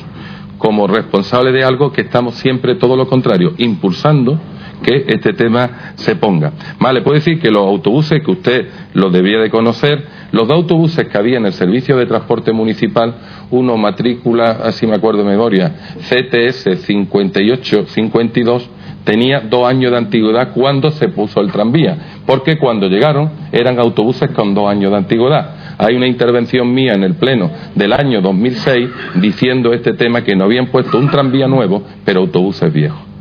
como 0.58 0.86
responsables 0.86 1.54
de 1.54 1.64
algo 1.64 1.90
que 1.90 2.02
estamos 2.02 2.34
siempre 2.34 2.74
todo 2.74 2.98
lo 2.98 3.06
contrario, 3.06 3.54
impulsando 3.56 4.38
que 4.82 5.04
este 5.08 5.32
tema 5.32 5.94
se 5.94 6.16
ponga. 6.16 6.52
Más 6.78 6.92
le 6.92 7.02
puedo 7.02 7.14
decir 7.14 7.40
que 7.40 7.50
los 7.50 7.66
autobuses, 7.66 8.22
que 8.22 8.30
usted 8.30 8.68
los 8.94 9.12
debía 9.12 9.38
de 9.38 9.50
conocer, 9.50 10.04
los 10.32 10.48
dos 10.48 10.56
autobuses 10.56 11.08
que 11.08 11.18
había 11.18 11.38
en 11.38 11.46
el 11.46 11.52
servicio 11.52 11.96
de 11.96 12.06
transporte 12.06 12.52
municipal, 12.52 13.14
uno 13.50 13.76
matrícula, 13.76 14.58
así 14.64 14.86
me 14.86 14.96
acuerdo 14.96 15.22
de 15.22 15.30
memoria, 15.30 15.72
CTS 15.98 16.84
5852, 16.84 18.70
tenía 19.04 19.40
dos 19.40 19.66
años 19.66 19.90
de 19.90 19.98
antigüedad 19.98 20.52
cuando 20.52 20.90
se 20.90 21.08
puso 21.08 21.40
el 21.40 21.52
tranvía, 21.52 22.20
porque 22.26 22.58
cuando 22.58 22.88
llegaron 22.88 23.30
eran 23.52 23.78
autobuses 23.78 24.30
con 24.30 24.54
dos 24.54 24.70
años 24.70 24.90
de 24.90 24.98
antigüedad. 24.98 25.76
Hay 25.78 25.96
una 25.96 26.06
intervención 26.06 26.72
mía 26.72 26.94
en 26.94 27.02
el 27.02 27.14
Pleno 27.14 27.50
del 27.74 27.92
año 27.92 28.20
2006 28.20 28.88
diciendo 29.16 29.72
este 29.72 29.94
tema 29.94 30.22
que 30.22 30.36
no 30.36 30.44
habían 30.44 30.66
puesto 30.68 30.98
un 30.98 31.10
tranvía 31.10 31.48
nuevo, 31.48 31.82
pero 32.04 32.20
autobuses 32.20 32.72
viejos. 32.72 33.11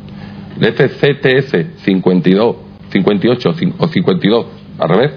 Este 0.62 0.88
CTS 0.88 1.82
52, 1.82 2.56
58 2.90 3.50
o 3.78 3.88
52, 3.88 4.46
al 4.78 4.88
revés, 4.88 5.12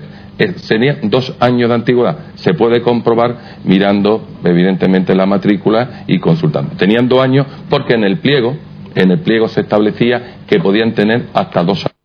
tenía 0.67 0.97
dos 1.03 1.35
años 1.39 1.69
de 1.69 1.75
antigüedad. 1.75 2.17
Se 2.35 2.55
puede 2.55 2.81
comprobar 2.81 3.59
mirando, 3.63 4.27
evidentemente, 4.43 5.15
la 5.15 5.27
matrícula 5.27 6.03
y 6.07 6.17
consultando. 6.17 6.75
Tenían 6.75 7.07
dos 7.07 7.21
años 7.21 7.45
porque 7.69 7.93
en 7.93 8.03
el 8.03 8.17
pliego, 8.17 8.57
en 8.95 9.11
el 9.11 9.19
pliego 9.19 9.47
se 9.47 9.61
establecía 9.61 10.37
que 10.47 10.59
podían 10.59 10.93
tener 10.93 11.27
hasta 11.33 11.63
dos 11.63 11.85
años 11.85 11.95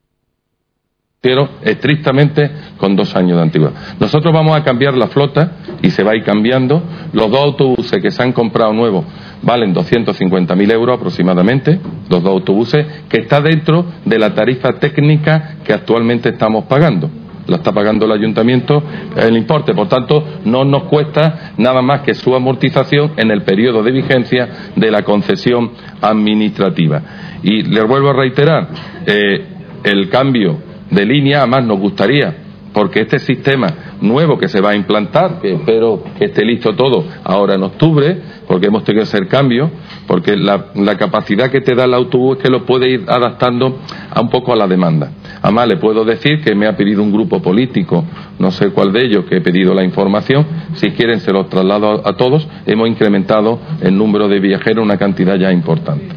pero 1.23 1.51
estrictamente 1.63 2.51
con 2.79 2.97
dos 2.97 3.15
años 3.15 3.37
de 3.37 3.43
antigüedad. 3.43 3.75
Nosotros 4.01 4.33
vamos 4.33 4.59
a 4.59 4.65
cambiar 4.65 4.95
la 4.97 5.09
flota 5.09 5.53
y 5.83 5.91
se 5.91 6.03
va 6.03 6.13
a 6.13 6.17
ir 6.17 6.25
cambiando. 6.25 6.83
Los 7.13 7.31
dos 7.31 7.41
autobuses 7.41 8.01
que 8.01 8.11
se 8.11 8.23
han 8.23 8.33
comprado 8.33 8.73
nuevos 8.73 9.05
valen 9.43 9.75
250.000 9.75 10.73
euros 10.73 10.99
aproximadamente, 10.99 11.81
los 12.09 12.23
dos 12.23 12.33
autobuses, 12.33 12.87
que 13.09 13.21
está 13.21 13.41
dentro 13.41 13.85
de 14.05 14.19
la 14.19 14.35
tarifa 14.35 14.75
técnica 14.75 15.57
que 15.65 15.73
actualmente 15.73 16.31
estamos 16.31 16.65
pagando. 16.65 17.11
La 17.47 17.57
está 17.57 17.73
pagando 17.73 18.07
el 18.07 18.13
ayuntamiento 18.13 18.83
el 19.17 19.37
importe, 19.37 19.75
por 19.75 19.89
tanto, 19.89 20.25
no 20.45 20.65
nos 20.65 20.85
cuesta 20.85 21.53
nada 21.57 21.83
más 21.83 22.03
que 22.03 22.15
su 22.15 22.35
amortización 22.35 23.13
en 23.17 23.31
el 23.31 23.43
periodo 23.43 23.83
de 23.83 23.91
vigencia 23.91 24.49
de 24.77 24.91
la 24.91 25.03
concesión 25.03 25.73
administrativa. 26.01 27.03
Y 27.43 27.63
les 27.63 27.85
vuelvo 27.89 28.11
a 28.11 28.13
reiterar, 28.13 28.69
eh, 29.07 29.47
el 29.83 30.09
cambio 30.11 30.59
de 30.91 31.07
línea, 31.07 31.39
además 31.39 31.65
nos 31.65 31.81
gustaría, 31.81 32.35
porque 32.73 33.01
este 33.01 33.19
sistema 33.19 33.69
nuevo 34.01 34.39
que 34.39 34.49
se 34.49 34.61
va 34.61 34.71
a 34.71 34.77
implantar, 34.77 35.41
que 35.41 35.55
espero 35.55 36.03
que 36.19 36.27
esté 36.27 36.45
listo 36.45 36.75
todo 36.75 37.05
ahora 37.25 37.55
en 37.55 37.63
octubre, 37.63 38.19
porque 38.47 38.67
hemos 38.67 38.85
tenido 38.85 39.03
que 39.03 39.09
hacer 39.09 39.29
cambios, 39.29 39.71
porque 40.07 40.37
la, 40.37 40.97
capacidad 40.97 41.51
que 41.51 41.61
te 41.61 41.75
da 41.75 41.85
el 41.85 41.95
autobús 41.95 42.37
es 42.37 42.43
que 42.43 42.51
lo 42.51 42.65
puede 42.65 42.91
ir 42.91 43.05
adaptando 43.09 43.79
a 44.11 44.21
un 44.21 44.29
poco 44.29 44.53
a 44.53 44.57
la 44.57 44.67
demanda. 44.67 45.11
Además, 45.43 45.69
le 45.69 45.77
puedo 45.77 46.05
decir 46.05 46.43
que 46.43 46.55
me 46.55 46.67
ha 46.67 46.77
pedido 46.77 47.03
un 47.03 47.13
grupo 47.13 47.41
político, 47.41 48.05
no 48.39 48.51
sé 48.51 48.71
cuál 48.71 48.93
de 48.93 49.05
ellos, 49.05 49.25
que 49.25 49.37
he 49.37 49.41
pedido 49.41 49.75
la 49.75 49.85
información. 49.85 50.47
Si 50.75 50.91
quieren, 50.91 51.21
se 51.21 51.33
los 51.33 51.49
traslado 51.49 52.03
a, 52.05 52.11
a 52.11 52.13
todos. 52.15 52.47
Hemos 52.67 52.89
incrementado 52.89 53.59
el 53.81 53.97
número 53.97 54.29
de 54.29 54.41
viajeros 54.41 54.85
una 54.85 54.99
cantidad 54.99 55.37
ya 55.37 55.53
importante. 55.53 56.09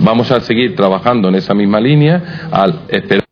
Vamos 0.00 0.30
a 0.30 0.40
seguir 0.40 0.74
trabajando 0.74 1.28
en 1.28 1.36
esa 1.36 1.54
misma 1.54 1.80
línea 1.80 2.48
al 2.50 2.82
esperar 2.88 3.25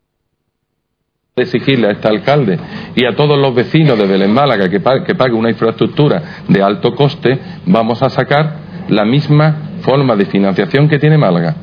exigirle 1.37 1.89
a 1.89 1.91
este 1.91 2.07
alcalde 2.07 2.57
y 2.95 3.03
a 3.03 3.13
todos 3.13 3.37
los 3.37 3.53
vecinos 3.53 3.97
de 3.97 4.05
Belén 4.05 4.31
Málaga 4.31 4.69
que, 4.69 4.79
pague, 4.79 5.33
una 5.33 5.49
infraestructura 5.49 6.23
de 6.47 6.63
alto 6.63 6.95
coste, 6.95 7.37
vamos 7.65 8.01
a 8.01 8.09
sacar 8.09 8.55
la 8.87 9.03
misma 9.03 9.73
forma 9.81 10.15
de 10.15 10.27
financiación 10.27 10.87
que 10.87 10.97
tiene 10.97 11.17
Málaga. 11.17 11.57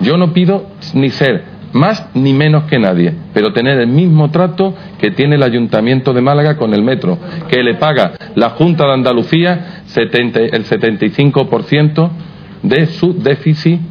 Yo 0.00 0.16
no 0.16 0.32
pido 0.32 0.68
ni 0.94 1.10
ser 1.10 1.44
más 1.74 2.08
ni 2.14 2.32
menos 2.32 2.64
que 2.64 2.78
nadie, 2.78 3.12
pero 3.34 3.52
tener 3.52 3.78
el 3.78 3.88
mismo 3.88 4.30
trato 4.30 4.74
que 4.98 5.10
tiene 5.10 5.34
el 5.34 5.42
Ayuntamiento 5.42 6.14
de 6.14 6.22
Málaga 6.22 6.56
con 6.56 6.72
el 6.72 6.82
metro, 6.82 7.18
que 7.50 7.62
le 7.62 7.74
paga 7.74 8.12
la 8.36 8.48
Junta 8.48 8.86
de 8.86 8.94
Andalucía 8.94 9.82
el 9.94 10.64
75% 10.64 12.10
de 12.62 12.86
su 12.86 13.12
déficit 13.22 13.82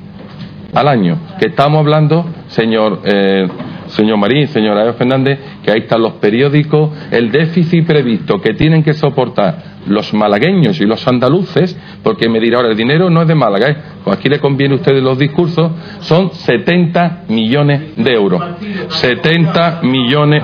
al 0.73 0.87
año. 0.87 1.19
Que 1.39 1.49
estamos 1.49 1.81
hablando, 1.81 2.25
señor 2.47 3.01
eh, 3.05 3.47
señor 3.93 4.17
Marín, 4.17 4.47
señora 4.47 4.83
Eva 4.83 4.93
Fernández, 4.93 5.39
que 5.63 5.71
ahí 5.71 5.79
están 5.81 6.01
los 6.01 6.13
periódicos, 6.13 6.91
el 7.11 7.31
déficit 7.31 7.85
previsto 7.85 8.41
que 8.41 8.53
tienen 8.53 8.83
que 8.83 8.93
soportar 8.93 9.73
los 9.87 10.13
malagueños 10.13 10.79
y 10.81 10.85
los 10.85 11.07
andaluces, 11.07 11.77
porque 12.01 12.29
me 12.29 12.39
dirá 12.39 12.57
ahora, 12.57 12.69
el 12.69 12.77
dinero 12.77 13.09
no 13.09 13.21
es 13.21 13.27
de 13.27 13.35
Málaga, 13.35 13.69
¿eh? 13.69 13.77
pues 14.03 14.17
aquí 14.17 14.29
le 14.29 14.39
conviene 14.39 14.73
a 14.75 14.77
ustedes 14.77 15.03
los 15.03 15.17
discursos, 15.17 15.71
son 15.99 16.31
70 16.33 17.23
millones 17.29 17.95
de 17.97 18.13
euros. 18.13 18.41
70 18.89 19.81
millones, 19.83 20.43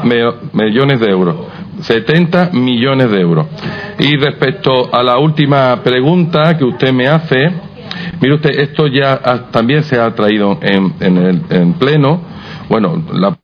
millones 0.53 0.99
de 0.99 1.09
euros. 1.09 1.35
70 1.81 2.51
millones 2.53 3.09
de 3.09 3.21
euros. 3.21 3.47
Y 3.99 4.17
respecto 4.17 4.93
a 4.93 5.01
la 5.01 5.17
última 5.17 5.81
pregunta 5.81 6.57
que 6.57 6.65
usted 6.65 6.91
me 6.91 7.07
hace, 7.07 7.37
mire 8.21 8.35
usted, 8.35 8.49
esto 8.59 8.87
ya 8.87 9.47
también 9.51 9.83
se 9.83 9.97
ha 9.97 10.13
traído 10.13 10.59
en, 10.61 10.93
en 10.99 11.17
el 11.17 11.41
en 11.49 11.73
pleno 11.73 12.38
bueno, 12.69 13.03
la 13.11 13.37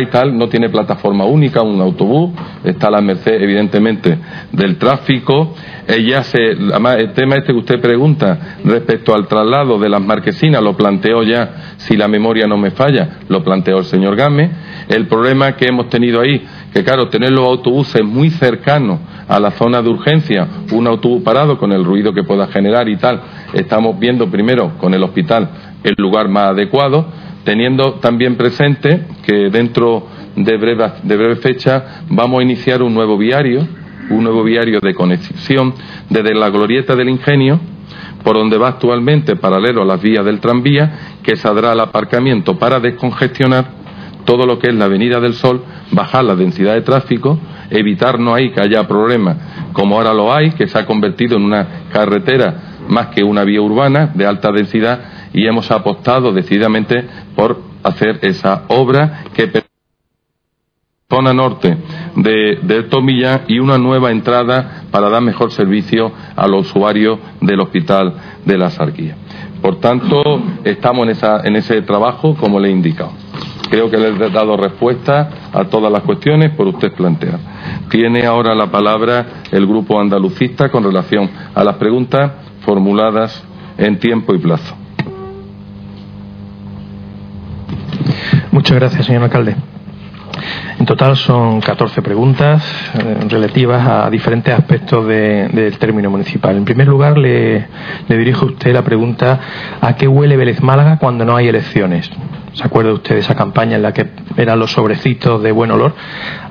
y 0.00 0.06
tal 0.06 0.38
no 0.38 0.48
tiene 0.48 0.68
plataforma 0.68 1.24
única, 1.24 1.60
un 1.60 1.80
autobús, 1.80 2.30
está 2.62 2.86
a 2.86 2.92
la 2.92 3.00
merced 3.00 3.42
evidentemente 3.42 4.16
del 4.52 4.76
tráfico. 4.76 5.56
Ella 5.88 6.22
se, 6.22 6.52
el 6.52 7.12
tema 7.14 7.34
este 7.34 7.52
que 7.52 7.58
usted 7.58 7.80
pregunta 7.80 8.58
respecto 8.64 9.12
al 9.12 9.26
traslado 9.26 9.76
de 9.76 9.88
las 9.88 10.00
marquesinas 10.00 10.62
lo 10.62 10.76
planteó 10.76 11.24
ya, 11.24 11.74
si 11.78 11.96
la 11.96 12.06
memoria 12.06 12.46
no 12.46 12.56
me 12.56 12.70
falla, 12.70 13.22
lo 13.28 13.42
planteó 13.42 13.78
el 13.78 13.86
señor 13.86 14.14
Game. 14.14 14.48
El 14.88 15.08
problema 15.08 15.56
que 15.56 15.66
hemos 15.66 15.88
tenido 15.88 16.20
ahí, 16.20 16.46
que 16.72 16.84
claro, 16.84 17.08
tener 17.08 17.32
los 17.32 17.46
autobuses 17.46 18.04
muy 18.04 18.30
cercanos 18.30 19.00
a 19.26 19.40
la 19.40 19.50
zona 19.50 19.82
de 19.82 19.88
urgencia, 19.88 20.46
un 20.70 20.86
autobús 20.86 21.24
parado 21.24 21.58
con 21.58 21.72
el 21.72 21.84
ruido 21.84 22.14
que 22.14 22.22
pueda 22.22 22.46
generar 22.46 22.88
y 22.88 22.98
tal, 22.98 23.20
estamos 23.52 23.98
viendo 23.98 24.30
primero 24.30 24.78
con 24.78 24.94
el 24.94 25.02
hospital 25.02 25.50
el 25.82 25.94
lugar 25.98 26.28
más 26.28 26.50
adecuado 26.50 27.27
teniendo 27.48 27.94
también 27.94 28.36
presente 28.36 29.06
que 29.24 29.48
dentro 29.48 30.06
de 30.36 30.54
breve, 30.58 31.36
fecha 31.36 32.02
vamos 32.10 32.40
a 32.40 32.42
iniciar 32.42 32.82
un 32.82 32.92
nuevo 32.92 33.16
viario, 33.16 33.66
un 34.10 34.22
nuevo 34.22 34.44
viario 34.44 34.80
de 34.82 34.92
conexión 34.92 35.72
desde 36.10 36.34
la 36.34 36.50
glorieta 36.50 36.94
del 36.94 37.08
ingenio, 37.08 37.58
por 38.22 38.36
donde 38.36 38.58
va 38.58 38.68
actualmente 38.68 39.36
paralelo 39.36 39.80
a 39.80 39.86
las 39.86 40.02
vías 40.02 40.26
del 40.26 40.40
tranvía, 40.40 41.16
que 41.22 41.36
saldrá 41.36 41.72
al 41.72 41.80
aparcamiento 41.80 42.58
para 42.58 42.80
descongestionar 42.80 43.64
todo 44.26 44.44
lo 44.44 44.58
que 44.58 44.68
es 44.68 44.74
la 44.74 44.84
Avenida 44.84 45.18
del 45.18 45.32
Sol, 45.32 45.62
bajar 45.90 46.24
la 46.24 46.36
densidad 46.36 46.74
de 46.74 46.82
tráfico, 46.82 47.38
evitarnos 47.70 48.34
ahí 48.34 48.50
que 48.50 48.60
haya 48.60 48.86
problemas 48.86 49.38
como 49.72 49.96
ahora 49.96 50.12
lo 50.12 50.34
hay, 50.34 50.50
que 50.50 50.68
se 50.68 50.78
ha 50.78 50.84
convertido 50.84 51.38
en 51.38 51.44
una 51.44 51.66
carretera 51.90 52.76
más 52.88 53.06
que 53.06 53.22
una 53.22 53.42
vía 53.44 53.62
urbana 53.62 54.10
de 54.14 54.26
alta 54.26 54.52
densidad 54.52 55.17
y 55.32 55.46
hemos 55.46 55.70
apostado 55.70 56.32
decididamente 56.32 57.04
por 57.34 57.60
hacer 57.82 58.18
esa 58.22 58.64
obra 58.68 59.24
que 59.34 59.50
zona 61.10 61.32
norte 61.32 61.74
de, 62.16 62.58
de 62.62 62.82
Tomilla 62.82 63.44
y 63.48 63.60
una 63.60 63.78
nueva 63.78 64.10
entrada 64.10 64.82
para 64.90 65.08
dar 65.08 65.22
mejor 65.22 65.52
servicio 65.52 66.12
a 66.36 66.46
los 66.46 66.66
usuarios 66.66 67.18
del 67.40 67.60
Hospital 67.60 68.12
de 68.44 68.58
la 68.58 68.68
Sarquía. 68.68 69.16
Por 69.62 69.80
tanto, 69.80 70.20
estamos 70.64 71.08
en 71.44 71.56
ese 71.56 71.80
trabajo, 71.82 72.36
como 72.36 72.60
le 72.60 72.68
he 72.68 72.72
indicado. 72.72 73.12
Creo 73.70 73.90
que 73.90 73.96
le 73.96 74.08
he 74.08 74.30
dado 74.30 74.56
respuesta 74.56 75.30
a 75.52 75.64
todas 75.64 75.90
las 75.90 76.02
cuestiones 76.02 76.54
por 76.54 76.66
usted 76.68 76.92
plantear. 76.92 77.38
Tiene 77.90 78.24
ahora 78.26 78.54
la 78.54 78.70
palabra 78.70 79.42
el 79.50 79.66
grupo 79.66 80.00
andalucista 80.00 80.70
con 80.70 80.84
relación 80.84 81.30
a 81.54 81.64
las 81.64 81.76
preguntas 81.76 82.32
formuladas 82.60 83.42
en 83.78 83.98
tiempo 83.98 84.34
y 84.34 84.38
plazo. 84.38 84.74
Muchas 88.50 88.76
gracias, 88.76 89.06
señor 89.06 89.22
alcalde. 89.22 89.56
En 90.78 90.86
total 90.86 91.16
son 91.16 91.60
14 91.60 92.02
preguntas 92.02 92.64
eh, 92.94 93.26
relativas 93.28 93.86
a 93.86 94.10
diferentes 94.10 94.54
aspectos 94.54 95.06
del 95.06 95.76
término 95.78 96.10
municipal. 96.10 96.56
En 96.56 96.64
primer 96.64 96.88
lugar, 96.88 97.18
le, 97.18 97.66
dirijo 98.08 98.46
a 98.46 98.48
usted 98.48 98.72
la 98.72 98.82
pregunta 98.82 99.40
¿a 99.80 99.96
qué 99.96 100.06
huele 100.08 100.36
Vélez 100.36 100.62
Málaga 100.62 100.98
cuando 100.98 101.24
no 101.24 101.36
hay 101.36 101.48
elecciones? 101.48 102.10
¿Se 102.52 102.64
acuerda 102.64 102.92
usted 102.92 103.16
de 103.16 103.20
esa 103.20 103.34
campaña 103.34 103.76
en 103.76 103.82
la 103.82 103.92
que 103.92 104.06
eran 104.36 104.58
los 104.58 104.72
sobrecitos 104.72 105.42
de 105.42 105.52
buen 105.52 105.70
olor? 105.70 105.94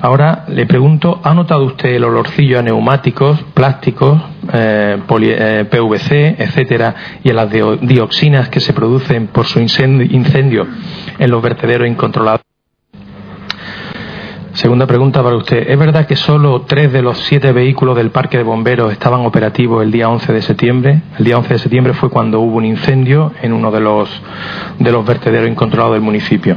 Ahora 0.00 0.44
le 0.48 0.66
pregunto, 0.66 1.20
¿ha 1.22 1.34
notado 1.34 1.64
usted 1.64 1.90
el 1.90 2.04
olorcillo 2.04 2.58
a 2.58 2.62
neumáticos, 2.62 3.42
plásticos, 3.54 4.20
eh, 4.52 4.98
eh, 5.20 5.66
PVC, 5.70 6.36
etcétera, 6.38 6.94
y 7.22 7.30
a 7.30 7.34
las 7.34 7.50
dioxinas 7.50 8.48
que 8.48 8.60
se 8.60 8.72
producen 8.72 9.26
por 9.26 9.46
su 9.46 9.60
incendio 9.60 10.66
en 11.18 11.30
los 11.30 11.42
vertederos 11.42 11.88
incontrolados? 11.88 12.40
Segunda 14.58 14.88
pregunta 14.88 15.22
para 15.22 15.36
usted. 15.36 15.70
¿Es 15.70 15.78
verdad 15.78 16.04
que 16.04 16.16
solo 16.16 16.62
tres 16.62 16.92
de 16.92 17.00
los 17.00 17.16
siete 17.16 17.52
vehículos 17.52 17.96
del 17.96 18.10
parque 18.10 18.38
de 18.38 18.42
bomberos 18.42 18.90
estaban 18.90 19.24
operativos 19.24 19.84
el 19.84 19.92
día 19.92 20.08
11 20.08 20.32
de 20.32 20.42
septiembre? 20.42 21.02
El 21.16 21.26
día 21.26 21.38
11 21.38 21.52
de 21.52 21.58
septiembre 21.60 21.92
fue 21.92 22.10
cuando 22.10 22.40
hubo 22.40 22.56
un 22.56 22.64
incendio 22.64 23.30
en 23.40 23.52
uno 23.52 23.70
de 23.70 23.78
los, 23.78 24.10
de 24.80 24.90
los 24.90 25.06
vertederos 25.06 25.48
incontrolados 25.48 25.94
del 25.94 26.02
municipio. 26.02 26.56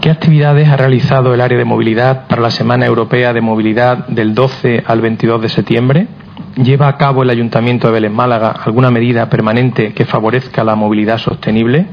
¿Qué 0.00 0.10
actividades 0.10 0.68
ha 0.68 0.76
realizado 0.76 1.32
el 1.32 1.40
área 1.40 1.56
de 1.56 1.64
movilidad 1.64 2.26
para 2.26 2.42
la 2.42 2.50
Semana 2.50 2.84
Europea 2.86 3.32
de 3.32 3.42
Movilidad 3.42 4.08
del 4.08 4.34
12 4.34 4.82
al 4.84 5.00
22 5.00 5.40
de 5.40 5.48
septiembre? 5.50 6.08
¿Lleva 6.56 6.88
a 6.88 6.96
cabo 6.96 7.22
el 7.22 7.30
Ayuntamiento 7.30 7.86
de 7.86 7.92
Vélez 7.92 8.10
Málaga 8.10 8.56
alguna 8.64 8.90
medida 8.90 9.30
permanente 9.30 9.94
que 9.94 10.04
favorezca 10.04 10.64
la 10.64 10.74
movilidad 10.74 11.18
sostenible? 11.18 11.86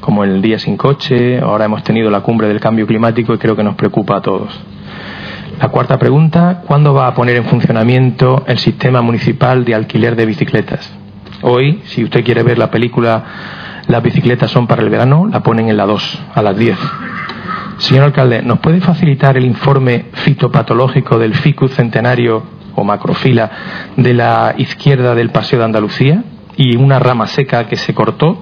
Como 0.00 0.24
el 0.24 0.42
día 0.42 0.58
sin 0.58 0.76
coche, 0.76 1.40
ahora 1.40 1.66
hemos 1.66 1.84
tenido 1.84 2.10
la 2.10 2.20
cumbre 2.20 2.48
del 2.48 2.60
cambio 2.60 2.86
climático 2.86 3.34
y 3.34 3.38
creo 3.38 3.54
que 3.54 3.62
nos 3.62 3.74
preocupa 3.74 4.16
a 4.16 4.22
todos. 4.22 4.48
La 5.60 5.68
cuarta 5.68 5.98
pregunta, 5.98 6.62
¿cuándo 6.66 6.94
va 6.94 7.06
a 7.06 7.14
poner 7.14 7.36
en 7.36 7.44
funcionamiento 7.44 8.44
el 8.46 8.58
sistema 8.58 9.02
municipal 9.02 9.64
de 9.64 9.74
alquiler 9.74 10.16
de 10.16 10.26
bicicletas? 10.26 10.90
Hoy, 11.42 11.80
si 11.84 12.02
usted 12.02 12.24
quiere 12.24 12.42
ver 12.42 12.58
la 12.58 12.70
película 12.70 13.24
Las 13.86 14.02
bicicletas 14.02 14.50
son 14.50 14.66
para 14.66 14.82
el 14.82 14.88
verano, 14.88 15.26
la 15.26 15.42
ponen 15.42 15.68
en 15.68 15.76
la 15.76 15.84
2, 15.84 16.22
a 16.34 16.42
las 16.42 16.56
10. 16.56 16.78
Señor 17.78 18.04
alcalde, 18.04 18.42
¿nos 18.42 18.60
puede 18.60 18.80
facilitar 18.80 19.36
el 19.36 19.44
informe 19.44 20.06
fitopatológico 20.12 21.18
del 21.18 21.34
ficus 21.34 21.72
centenario 21.74 22.42
o 22.74 22.84
macrofila 22.84 23.50
de 23.96 24.14
la 24.14 24.54
izquierda 24.58 25.14
del 25.14 25.30
Paseo 25.30 25.58
de 25.58 25.64
Andalucía 25.64 26.22
y 26.56 26.76
una 26.76 26.98
rama 26.98 27.26
seca 27.26 27.66
que 27.66 27.76
se 27.76 27.94
cortó 27.94 28.38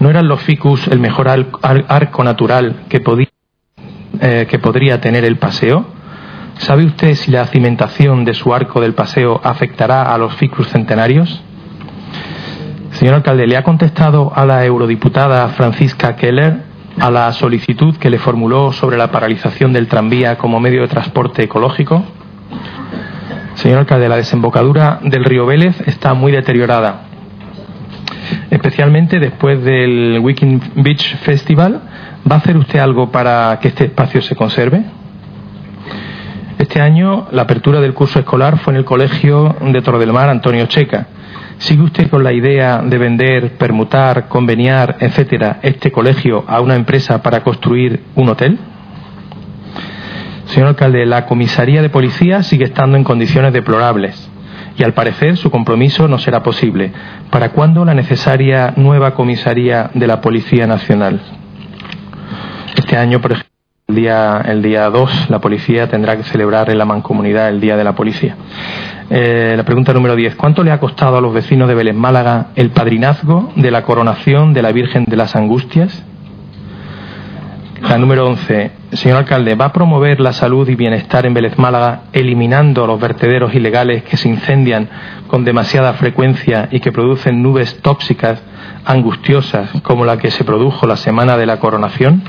¿No 0.00 0.10
eran 0.10 0.28
los 0.28 0.42
ficus 0.42 0.88
el 0.88 0.98
mejor 0.98 1.28
arco 1.28 2.24
natural 2.24 2.84
que, 2.88 3.00
podía, 3.00 3.28
eh, 4.20 4.58
podría 4.60 5.00
tener 5.00 5.24
el 5.24 5.36
paseo? 5.36 5.86
¿Sabe 6.58 6.84
usted 6.84 7.14
si 7.14 7.30
la 7.30 7.46
cimentación 7.46 8.24
de 8.24 8.34
su 8.34 8.54
arco 8.54 8.80
del 8.80 8.94
paseo 8.94 9.40
afectará 9.42 10.12
a 10.12 10.18
los 10.18 10.34
ficus 10.34 10.68
centenarios? 10.68 11.42
Señor 12.92 13.14
alcalde, 13.14 13.46
¿le 13.46 13.56
ha 13.56 13.62
contestado 13.62 14.32
a 14.34 14.44
la 14.44 14.64
eurodiputada 14.64 15.48
Francisca 15.48 16.14
Keller 16.16 16.62
a 16.98 17.10
la 17.10 17.32
solicitud 17.32 17.96
que 17.96 18.10
le 18.10 18.18
formuló 18.18 18.72
sobre 18.72 18.98
la 18.98 19.10
paralización 19.10 19.72
del 19.72 19.88
tranvía 19.88 20.36
como 20.36 20.60
medio 20.60 20.82
de 20.82 20.88
transporte 20.88 21.42
ecológico? 21.42 22.04
Señor 23.54 23.78
alcalde, 23.78 24.08
la 24.08 24.16
desembocadura 24.16 25.00
del 25.02 25.24
río 25.24 25.46
Vélez 25.46 25.80
está 25.86 26.14
muy 26.14 26.32
deteriorada 26.32 27.11
especialmente 28.50 29.18
después 29.18 29.62
del 29.64 30.18
Weekend 30.20 30.82
Beach 30.82 31.16
Festival. 31.18 31.80
¿Va 32.30 32.36
a 32.36 32.38
hacer 32.38 32.56
usted 32.56 32.78
algo 32.78 33.10
para 33.10 33.58
que 33.60 33.68
este 33.68 33.84
espacio 33.84 34.22
se 34.22 34.36
conserve? 34.36 34.84
Este 36.58 36.80
año 36.80 37.26
la 37.32 37.42
apertura 37.42 37.80
del 37.80 37.94
curso 37.94 38.20
escolar 38.20 38.58
fue 38.58 38.72
en 38.72 38.78
el 38.78 38.84
Colegio 38.84 39.56
de 39.60 39.82
Torre 39.82 39.98
del 39.98 40.12
Mar 40.12 40.28
Antonio 40.28 40.66
Checa. 40.66 41.08
¿Sigue 41.58 41.82
usted 41.82 42.08
con 42.08 42.24
la 42.24 42.32
idea 42.32 42.82
de 42.82 42.98
vender, 42.98 43.56
permutar, 43.56 44.28
conveniar, 44.28 44.96
etcétera, 45.00 45.58
este 45.62 45.92
colegio 45.92 46.44
a 46.46 46.60
una 46.60 46.74
empresa 46.74 47.22
para 47.22 47.42
construir 47.42 48.02
un 48.14 48.28
hotel? 48.28 48.58
Señor 50.46 50.68
alcalde, 50.68 51.06
la 51.06 51.26
comisaría 51.26 51.82
de 51.82 51.88
policía 51.88 52.42
sigue 52.42 52.64
estando 52.64 52.96
en 52.96 53.04
condiciones 53.04 53.52
deplorables 53.52 54.31
y 54.76 54.84
al 54.84 54.94
parecer 54.94 55.36
su 55.36 55.50
compromiso 55.50 56.08
no 56.08 56.18
será 56.18 56.42
posible. 56.42 56.92
¿Para 57.30 57.50
cuándo 57.50 57.84
la 57.84 57.94
necesaria 57.94 58.72
nueva 58.76 59.14
comisaría 59.14 59.90
de 59.94 60.06
la 60.06 60.20
Policía 60.20 60.66
Nacional? 60.66 61.20
Este 62.76 62.96
año, 62.96 63.20
por 63.20 63.32
ejemplo, 63.32 63.52
el 63.88 63.96
día, 63.96 64.42
el 64.46 64.62
día 64.62 64.88
2, 64.88 65.28
la 65.28 65.40
policía 65.40 65.88
tendrá 65.88 66.16
que 66.16 66.22
celebrar 66.22 66.70
en 66.70 66.78
la 66.78 66.86
mancomunidad 66.86 67.48
el 67.50 67.60
Día 67.60 67.76
de 67.76 67.84
la 67.84 67.94
Policía. 67.94 68.36
Eh, 69.10 69.54
la 69.56 69.64
pregunta 69.64 69.92
número 69.92 70.16
10. 70.16 70.36
¿Cuánto 70.36 70.62
le 70.62 70.70
ha 70.70 70.80
costado 70.80 71.18
a 71.18 71.20
los 71.20 71.34
vecinos 71.34 71.68
de 71.68 71.74
Vélez 71.74 71.94
Málaga 71.94 72.46
el 72.54 72.70
padrinazgo 72.70 73.52
de 73.56 73.70
la 73.70 73.82
coronación 73.82 74.54
de 74.54 74.62
la 74.62 74.72
Virgen 74.72 75.04
de 75.06 75.16
las 75.16 75.36
Angustias? 75.36 76.04
La 77.88 77.98
número 77.98 78.26
11. 78.26 78.70
Señor 78.92 79.18
alcalde, 79.18 79.54
¿va 79.54 79.66
a 79.66 79.72
promover 79.72 80.20
la 80.20 80.32
salud 80.32 80.68
y 80.68 80.76
bienestar 80.76 81.26
en 81.26 81.34
Vélez 81.34 81.58
Málaga 81.58 82.02
eliminando 82.12 82.86
los 82.86 83.00
vertederos 83.00 83.54
ilegales 83.54 84.04
que 84.04 84.16
se 84.16 84.28
incendian 84.28 84.88
con 85.26 85.44
demasiada 85.44 85.92
frecuencia 85.94 86.68
y 86.70 86.80
que 86.80 86.92
producen 86.92 87.42
nubes 87.42 87.80
tóxicas 87.82 88.42
angustiosas 88.84 89.70
como 89.82 90.04
la 90.04 90.16
que 90.16 90.30
se 90.30 90.44
produjo 90.44 90.86
la 90.86 90.96
semana 90.96 91.36
de 91.36 91.46
la 91.46 91.58
coronación? 91.58 92.22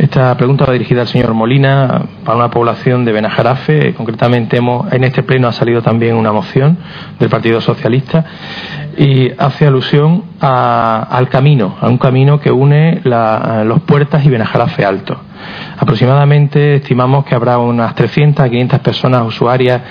Esta 0.00 0.34
pregunta 0.34 0.64
va 0.64 0.72
dirigida 0.72 1.02
al 1.02 1.08
señor 1.08 1.34
Molina 1.34 2.06
para 2.24 2.38
una 2.38 2.50
población 2.50 3.04
de 3.04 3.12
Benajarafe. 3.12 3.92
Concretamente, 3.92 4.56
hemos, 4.56 4.90
en 4.94 5.04
este 5.04 5.22
pleno 5.22 5.46
ha 5.46 5.52
salido 5.52 5.82
también 5.82 6.16
una 6.16 6.32
moción 6.32 6.78
del 7.18 7.28
Partido 7.28 7.60
Socialista 7.60 8.24
y 8.96 9.30
hace 9.36 9.66
alusión 9.66 10.24
al 10.40 11.28
camino, 11.28 11.76
a 11.82 11.88
un 11.90 11.98
camino 11.98 12.40
que 12.40 12.50
une 12.50 13.02
los 13.04 13.80
puertas 13.82 14.24
y 14.24 14.30
Benajarafe 14.30 14.86
Alto. 14.86 15.20
Aproximadamente 15.78 16.76
estimamos 16.76 17.26
que 17.26 17.34
habrá 17.34 17.58
unas 17.58 17.94
300 17.94 18.42
a 18.42 18.48
500 18.48 18.80
personas 18.80 19.26
usuarias 19.26 19.82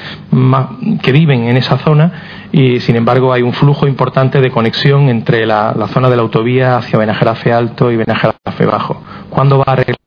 que 1.04 1.12
viven 1.12 1.44
en 1.44 1.58
esa 1.58 1.78
zona 1.78 2.12
y, 2.52 2.80
sin 2.80 2.96
embargo, 2.96 3.32
hay 3.32 3.44
un 3.44 3.54
flujo 3.54 3.88
importante 3.88 4.42
de 4.42 4.50
conexión 4.50 5.10
entre 5.10 5.46
la, 5.46 5.76
zona 5.94 6.10
de 6.10 6.16
la 6.16 6.24
autovía 6.24 6.78
hacia 6.78 6.98
Benajarafe 6.98 7.54
Alto 7.54 7.92
y 7.92 7.98
Benajarafe 7.98 8.66
Bajo. 8.66 9.04
¿Cuándo 9.30 9.60
va 9.60 9.66
a 9.68 9.72
arreglar? 9.74 9.98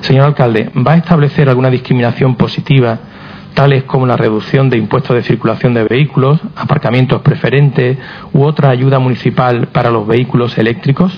Señor 0.00 0.26
alcalde, 0.26 0.70
¿va 0.74 0.92
a 0.92 0.96
establecer 0.96 1.48
alguna 1.48 1.70
discriminación 1.70 2.36
positiva, 2.36 2.98
tales 3.54 3.84
como 3.84 4.06
la 4.06 4.16
reducción 4.16 4.70
de 4.70 4.78
impuestos 4.78 5.14
de 5.14 5.22
circulación 5.22 5.74
de 5.74 5.84
vehículos, 5.84 6.40
aparcamientos 6.56 7.20
preferentes 7.22 7.98
u 8.32 8.42
otra 8.44 8.70
ayuda 8.70 8.98
municipal 8.98 9.68
para 9.68 9.90
los 9.90 10.06
vehículos 10.06 10.56
eléctricos? 10.56 11.12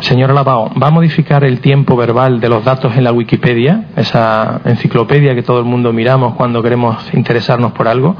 Señora 0.00 0.34
Lavao, 0.34 0.70
¿va 0.80 0.88
a 0.88 0.90
modificar 0.90 1.44
el 1.44 1.60
tiempo 1.60 1.96
verbal 1.96 2.38
de 2.38 2.50
los 2.50 2.62
datos 2.62 2.94
en 2.94 3.04
la 3.04 3.12
Wikipedia, 3.12 3.86
esa 3.96 4.60
enciclopedia 4.66 5.34
que 5.34 5.42
todo 5.42 5.60
el 5.60 5.64
mundo 5.64 5.94
miramos 5.94 6.34
cuando 6.34 6.62
queremos 6.62 6.96
interesarnos 7.14 7.72
por 7.72 7.88
algo? 7.88 8.14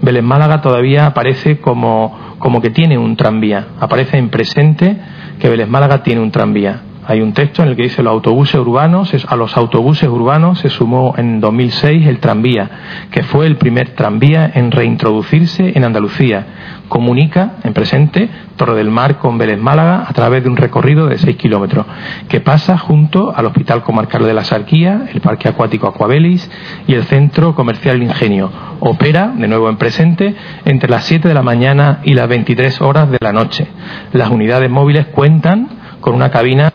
Vélez 0.00 0.22
Málaga 0.22 0.62
todavía 0.62 1.04
aparece 1.04 1.60
como, 1.60 2.36
como 2.38 2.62
que 2.62 2.70
tiene 2.70 2.96
un 2.96 3.16
tranvía, 3.16 3.68
aparece 3.78 4.16
en 4.16 4.30
presente 4.30 4.98
que 5.38 5.48
Vélez 5.48 5.68
Málaga 5.68 6.02
tiene 6.02 6.20
un 6.20 6.30
tranvía. 6.30 6.85
Hay 7.08 7.20
un 7.20 7.34
texto 7.34 7.62
en 7.62 7.68
el 7.68 7.76
que 7.76 7.84
dice 7.84 8.02
los 8.02 8.12
autobuses 8.12 8.56
urbanos, 8.56 9.14
a 9.28 9.36
los 9.36 9.56
autobuses 9.56 10.08
urbanos 10.08 10.58
se 10.58 10.68
sumó 10.68 11.14
en 11.16 11.40
2006 11.40 12.04
el 12.04 12.18
tranvía, 12.18 13.06
que 13.12 13.22
fue 13.22 13.46
el 13.46 13.56
primer 13.56 13.90
tranvía 13.90 14.50
en 14.52 14.72
reintroducirse 14.72 15.72
en 15.76 15.84
Andalucía. 15.84 16.46
Comunica, 16.88 17.54
en 17.62 17.74
presente, 17.74 18.28
Torre 18.56 18.74
del 18.74 18.90
Mar 18.90 19.18
con 19.18 19.38
Vélez 19.38 19.58
Málaga 19.58 20.04
a 20.08 20.12
través 20.14 20.42
de 20.42 20.50
un 20.50 20.56
recorrido 20.56 21.06
de 21.06 21.16
6 21.18 21.36
kilómetros, 21.36 21.86
que 22.28 22.40
pasa 22.40 22.76
junto 22.76 23.32
al 23.36 23.46
Hospital 23.46 23.84
Comarcal 23.84 24.24
de 24.24 24.34
la 24.34 24.42
Sarquía, 24.42 25.06
el 25.12 25.20
Parque 25.20 25.48
Acuático 25.48 25.86
Aquabelis 25.86 26.50
y 26.88 26.94
el 26.94 27.04
Centro 27.04 27.54
Comercial 27.54 28.02
Ingenio. 28.02 28.50
Opera, 28.80 29.32
de 29.36 29.46
nuevo 29.46 29.68
en 29.68 29.76
presente, 29.76 30.34
entre 30.64 30.90
las 30.90 31.04
7 31.04 31.28
de 31.28 31.34
la 31.34 31.42
mañana 31.42 32.00
y 32.02 32.14
las 32.14 32.28
23 32.28 32.80
horas 32.80 33.10
de 33.12 33.18
la 33.20 33.32
noche. 33.32 33.68
Las 34.12 34.30
unidades 34.30 34.70
móviles 34.70 35.06
cuentan 35.06 35.68
con 36.00 36.14
una 36.14 36.30
cabina 36.30 36.72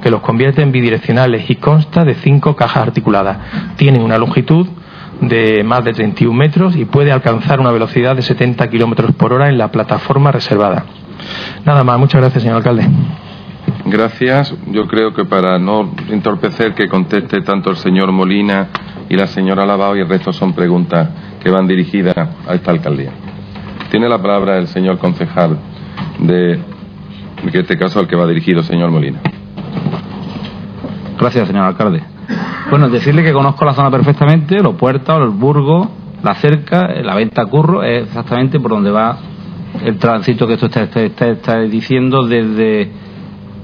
que 0.00 0.10
los 0.10 0.22
convierte 0.22 0.62
en 0.62 0.72
bidireccionales 0.72 1.50
y 1.50 1.56
consta 1.56 2.04
de 2.04 2.14
cinco 2.14 2.56
cajas 2.56 2.84
articuladas. 2.84 3.36
Tienen 3.76 4.00
una 4.00 4.16
longitud 4.16 4.66
de 5.20 5.62
más 5.64 5.84
de 5.84 5.92
31 5.92 6.34
metros 6.34 6.76
y 6.76 6.86
puede 6.86 7.12
alcanzar 7.12 7.60
una 7.60 7.70
velocidad 7.72 8.16
de 8.16 8.22
70 8.22 8.68
kilómetros 8.68 9.12
por 9.12 9.34
hora 9.34 9.48
en 9.50 9.58
la 9.58 9.70
plataforma 9.70 10.32
reservada. 10.32 10.86
Nada 11.66 11.84
más, 11.84 11.98
muchas 11.98 12.22
gracias, 12.22 12.42
señor 12.42 12.58
alcalde. 12.58 12.86
Gracias. 13.84 14.54
Yo 14.68 14.86
creo 14.86 15.12
que 15.12 15.26
para 15.26 15.58
no 15.58 15.90
entorpecer 16.08 16.74
que 16.74 16.88
conteste 16.88 17.42
tanto 17.42 17.70
el 17.70 17.76
señor 17.76 18.12
Molina 18.12 18.68
y 19.08 19.16
la 19.16 19.26
señora 19.26 19.66
Lavao 19.66 19.94
y 19.96 20.00
el 20.00 20.08
resto 20.08 20.32
son 20.32 20.54
preguntas 20.54 21.08
que 21.42 21.50
van 21.50 21.66
dirigidas 21.66 22.16
a 22.16 22.54
esta 22.54 22.70
alcaldía. 22.70 23.12
Tiene 23.90 24.08
la 24.08 24.20
palabra 24.20 24.56
el 24.56 24.68
señor 24.68 24.98
concejal 24.98 25.58
de, 26.18 26.52
en 26.52 27.50
este 27.52 27.76
caso 27.76 28.00
al 28.00 28.08
que 28.08 28.16
va 28.16 28.26
dirigido, 28.26 28.62
señor 28.62 28.90
Molina. 28.90 29.20
Gracias, 31.18 31.48
señor 31.48 31.64
alcalde. 31.64 32.02
Bueno, 32.70 32.88
decirle 32.88 33.22
que 33.22 33.32
conozco 33.32 33.64
la 33.64 33.74
zona 33.74 33.90
perfectamente, 33.90 34.60
los 34.60 34.74
puertos, 34.74 35.20
el 35.22 35.30
burgo, 35.30 35.88
la 36.22 36.34
cerca, 36.34 36.88
la 37.02 37.14
venta 37.14 37.46
curro, 37.46 37.82
es 37.82 38.04
exactamente 38.04 38.58
por 38.60 38.72
donde 38.72 38.90
va 38.90 39.16
el 39.84 39.98
tránsito 39.98 40.46
que 40.46 40.54
esto 40.54 40.66
está, 40.66 41.60
diciendo 41.60 42.26
desde 42.26 42.90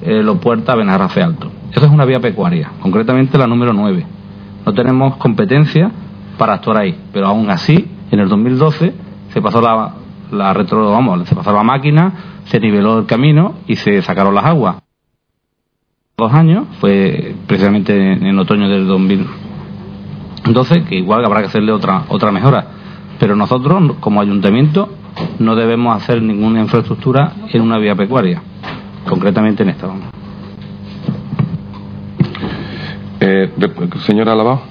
eh, 0.02 0.22
los 0.22 0.38
puertos 0.38 0.68
a 0.68 0.76
Benarrafe 0.76 1.22
Alto. 1.22 1.50
Eso 1.70 1.86
es 1.86 1.92
una 1.92 2.04
vía 2.04 2.20
pecuaria, 2.20 2.70
concretamente 2.80 3.36
la 3.38 3.46
número 3.46 3.72
9. 3.72 4.06
No 4.64 4.72
tenemos 4.72 5.16
competencia 5.16 5.90
para 6.38 6.54
actuar 6.54 6.78
ahí, 6.78 6.96
pero 7.12 7.26
aún 7.26 7.50
así, 7.50 7.90
en 8.10 8.20
el 8.20 8.28
2012 8.28 8.94
se 9.28 9.42
pasó 9.42 9.60
la, 9.60 9.94
la 10.30 10.54
retro, 10.54 10.90
vamos, 10.90 11.28
se 11.28 11.34
pasó 11.34 11.52
la 11.52 11.62
máquina, 11.62 12.12
se 12.44 12.60
niveló 12.60 13.00
el 13.00 13.06
camino 13.06 13.54
y 13.66 13.76
se 13.76 14.02
sacaron 14.02 14.34
las 14.34 14.44
aguas. 14.44 14.76
Dos 16.16 16.32
años, 16.32 16.66
fue 16.80 17.34
precisamente 17.46 18.12
en 18.12 18.38
otoño 18.38 18.68
del 18.68 18.86
2012, 18.86 20.84
que 20.84 20.96
igual 20.96 21.24
habrá 21.24 21.40
que 21.40 21.46
hacerle 21.46 21.72
otra, 21.72 22.04
otra 22.08 22.30
mejora. 22.30 22.66
Pero 23.18 23.36
nosotros, 23.36 23.94
como 24.00 24.20
ayuntamiento, 24.20 24.88
no 25.38 25.54
debemos 25.56 25.96
hacer 25.96 26.22
ninguna 26.22 26.60
infraestructura 26.60 27.32
en 27.52 27.62
una 27.62 27.78
vía 27.78 27.94
pecuaria, 27.94 28.42
concretamente 29.08 29.62
en 29.62 29.68
esta. 29.70 29.88
Eh, 33.20 33.50
señora 34.00 34.34
Lavao. 34.34 34.62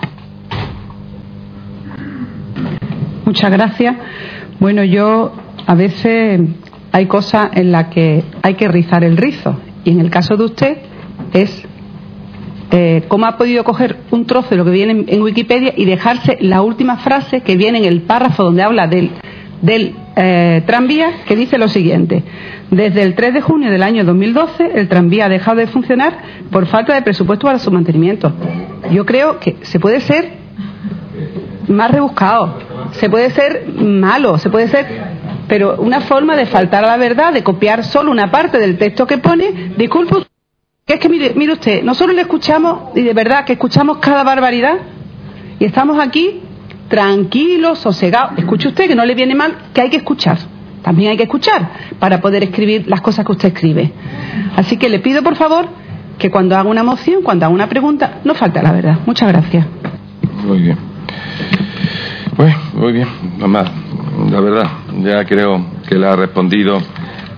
Muchas 3.25 3.51
gracias. 3.51 3.95
Bueno, 4.59 4.83
yo 4.83 5.31
a 5.65 5.73
veces 5.75 6.41
hay 6.91 7.05
cosas 7.05 7.51
en 7.53 7.71
las 7.71 7.87
que 7.87 8.25
hay 8.41 8.55
que 8.55 8.67
rizar 8.67 9.03
el 9.03 9.15
rizo. 9.15 9.57
Y 9.83 9.91
en 9.91 10.01
el 10.01 10.09
caso 10.09 10.35
de 10.35 10.43
usted 10.43 10.90
es 11.33 11.63
eh, 12.71 13.03
cómo 13.07 13.25
ha 13.25 13.37
podido 13.37 13.63
coger 13.63 13.97
un 14.11 14.25
trozo 14.25 14.51
de 14.51 14.55
lo 14.55 14.65
que 14.65 14.71
viene 14.71 15.03
en, 15.07 15.21
Wikipedia 15.21 15.73
y 15.75 15.85
dejarse 15.85 16.37
la 16.39 16.61
última 16.61 16.97
frase 16.97 17.41
que 17.41 17.57
viene 17.57 17.79
en 17.79 17.85
el 17.85 18.01
párrafo 18.01 18.43
donde 18.43 18.63
habla 18.63 18.87
del, 18.87 19.11
del 19.61 19.93
eh, 20.15 20.63
tranvía, 20.65 21.23
que 21.27 21.35
dice 21.35 21.57
lo 21.57 21.67
siguiente. 21.67 22.23
Desde 22.69 23.01
el 23.01 23.15
3 23.15 23.33
de 23.33 23.41
junio 23.41 23.69
del 23.69 23.83
año 23.83 24.05
2012, 24.05 24.71
el 24.75 24.87
tranvía 24.87 25.25
ha 25.25 25.29
dejado 25.29 25.57
de 25.57 25.67
funcionar 25.67 26.17
por 26.49 26.65
falta 26.67 26.93
de 26.93 27.01
presupuesto 27.01 27.45
para 27.45 27.59
su 27.59 27.71
mantenimiento. 27.71 28.31
Yo 28.91 29.05
creo 29.05 29.39
que 29.39 29.57
se 29.63 29.79
puede 29.79 29.99
ser 29.99 30.31
más 31.67 31.91
rebuscado, 31.91 32.57
se 32.91 33.09
puede 33.09 33.31
ser 33.31 33.67
malo, 33.67 34.37
se 34.37 34.49
puede 34.49 34.69
ser 34.69 35.21
pero 35.51 35.75
una 35.81 35.99
forma 35.99 36.37
de 36.37 36.45
faltar 36.45 36.85
a 36.85 36.87
la 36.87 36.95
verdad, 36.95 37.33
de 37.33 37.43
copiar 37.43 37.83
solo 37.83 38.09
una 38.09 38.31
parte 38.31 38.57
del 38.57 38.77
texto 38.77 39.05
que 39.05 39.17
pone, 39.17 39.73
disculpe, 39.75 40.15
es 40.93 40.99
que 40.99 41.09
mire, 41.09 41.33
mire 41.35 41.53
usted, 41.53 41.83
nosotros 41.83 42.15
le 42.15 42.21
escuchamos, 42.21 42.95
y 42.95 43.01
de 43.01 43.13
verdad 43.13 43.45
que 43.45 43.53
escuchamos 43.53 43.97
cada 43.97 44.23
barbaridad, 44.23 44.77
y 45.59 45.65
estamos 45.65 45.99
aquí 45.99 46.41
tranquilos, 46.87 47.79
sosegados. 47.79 48.37
Escuche 48.37 48.67
usted 48.67 48.87
que 48.87 48.95
no 48.95 49.05
le 49.05 49.15
viene 49.15 49.33
mal, 49.35 49.55
que 49.73 49.81
hay 49.81 49.89
que 49.89 49.97
escuchar. 49.97 50.37
También 50.81 51.11
hay 51.11 51.17
que 51.17 51.23
escuchar 51.23 51.69
para 51.99 52.19
poder 52.19 52.43
escribir 52.43 52.87
las 52.87 53.01
cosas 53.01 53.25
que 53.25 53.31
usted 53.31 53.49
escribe. 53.49 53.91
Así 54.55 54.77
que 54.77 54.89
le 54.89 54.99
pido, 54.99 55.21
por 55.21 55.35
favor, 55.35 55.67
que 56.17 56.29
cuando 56.29 56.57
haga 56.57 56.69
una 56.69 56.83
moción, 56.83 57.21
cuando 57.23 57.45
haga 57.45 57.53
una 57.53 57.69
pregunta, 57.69 58.19
no 58.23 58.33
falte 58.33 58.61
la 58.61 58.71
verdad. 58.71 58.97
Muchas 59.05 59.29
gracias. 59.29 59.65
Muy 60.45 60.59
bien. 60.59 60.77
Pues, 62.35 62.55
muy 62.73 62.91
bien, 62.93 63.07
mamá. 63.37 63.65
La 64.29 64.39
verdad, 64.39 64.67
ya 65.01 65.23
creo 65.25 65.63
que 65.87 65.95
le 65.95 66.07
ha 66.07 66.15
respondido 66.15 66.81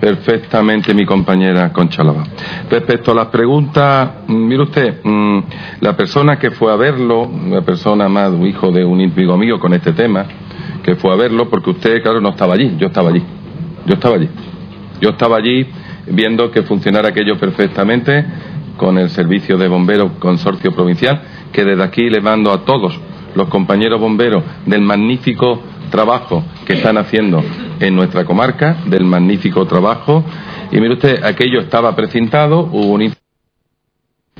perfectamente 0.04 0.92
mi 0.92 1.06
compañera 1.06 1.72
Conchalaba. 1.72 2.24
Respecto 2.68 3.12
a 3.12 3.14
las 3.14 3.28
preguntas, 3.28 4.10
mm, 4.26 4.34
mire 4.34 4.62
usted, 4.62 5.00
mm, 5.02 5.38
la 5.80 5.96
persona 5.96 6.38
que 6.38 6.50
fue 6.50 6.70
a 6.70 6.76
verlo, 6.76 7.30
la 7.48 7.62
persona 7.62 8.06
más, 8.06 8.30
un 8.30 8.46
hijo 8.46 8.70
de 8.70 8.84
un 8.84 9.00
amigo 9.00 9.38
mío 9.38 9.58
con 9.58 9.72
este 9.72 9.92
tema, 9.92 10.26
que 10.82 10.96
fue 10.96 11.10
a 11.10 11.16
verlo, 11.16 11.48
porque 11.48 11.70
usted, 11.70 12.02
claro, 12.02 12.20
no 12.20 12.28
estaba 12.28 12.52
allí, 12.52 12.76
yo 12.78 12.88
estaba 12.88 13.08
allí, 13.08 13.22
yo 13.86 13.94
estaba 13.94 14.16
allí. 14.16 14.28
Yo 15.00 15.08
estaba 15.08 15.38
allí 15.38 15.68
viendo 16.06 16.50
que 16.50 16.64
funcionara 16.64 17.08
aquello 17.08 17.38
perfectamente 17.38 18.26
con 18.76 18.98
el 18.98 19.08
servicio 19.08 19.56
de 19.56 19.68
bomberos 19.68 20.12
consorcio 20.18 20.70
provincial, 20.72 21.22
que 21.50 21.64
desde 21.64 21.82
aquí 21.82 22.10
le 22.10 22.20
mando 22.20 22.52
a 22.52 22.66
todos 22.66 23.00
los 23.34 23.48
compañeros 23.48 23.98
bomberos 23.98 24.44
del 24.66 24.82
magnífico 24.82 25.62
trabajo 25.94 26.42
que 26.66 26.72
están 26.72 26.98
haciendo 26.98 27.40
en 27.78 27.94
nuestra 27.94 28.24
comarca, 28.24 28.78
del 28.86 29.04
magnífico 29.04 29.64
trabajo. 29.64 30.24
Y 30.72 30.80
mire 30.80 30.94
usted, 30.94 31.22
aquello 31.22 31.60
estaba 31.60 31.94
precintado, 31.94 32.68
hubo 32.72 32.94
un 32.94 33.14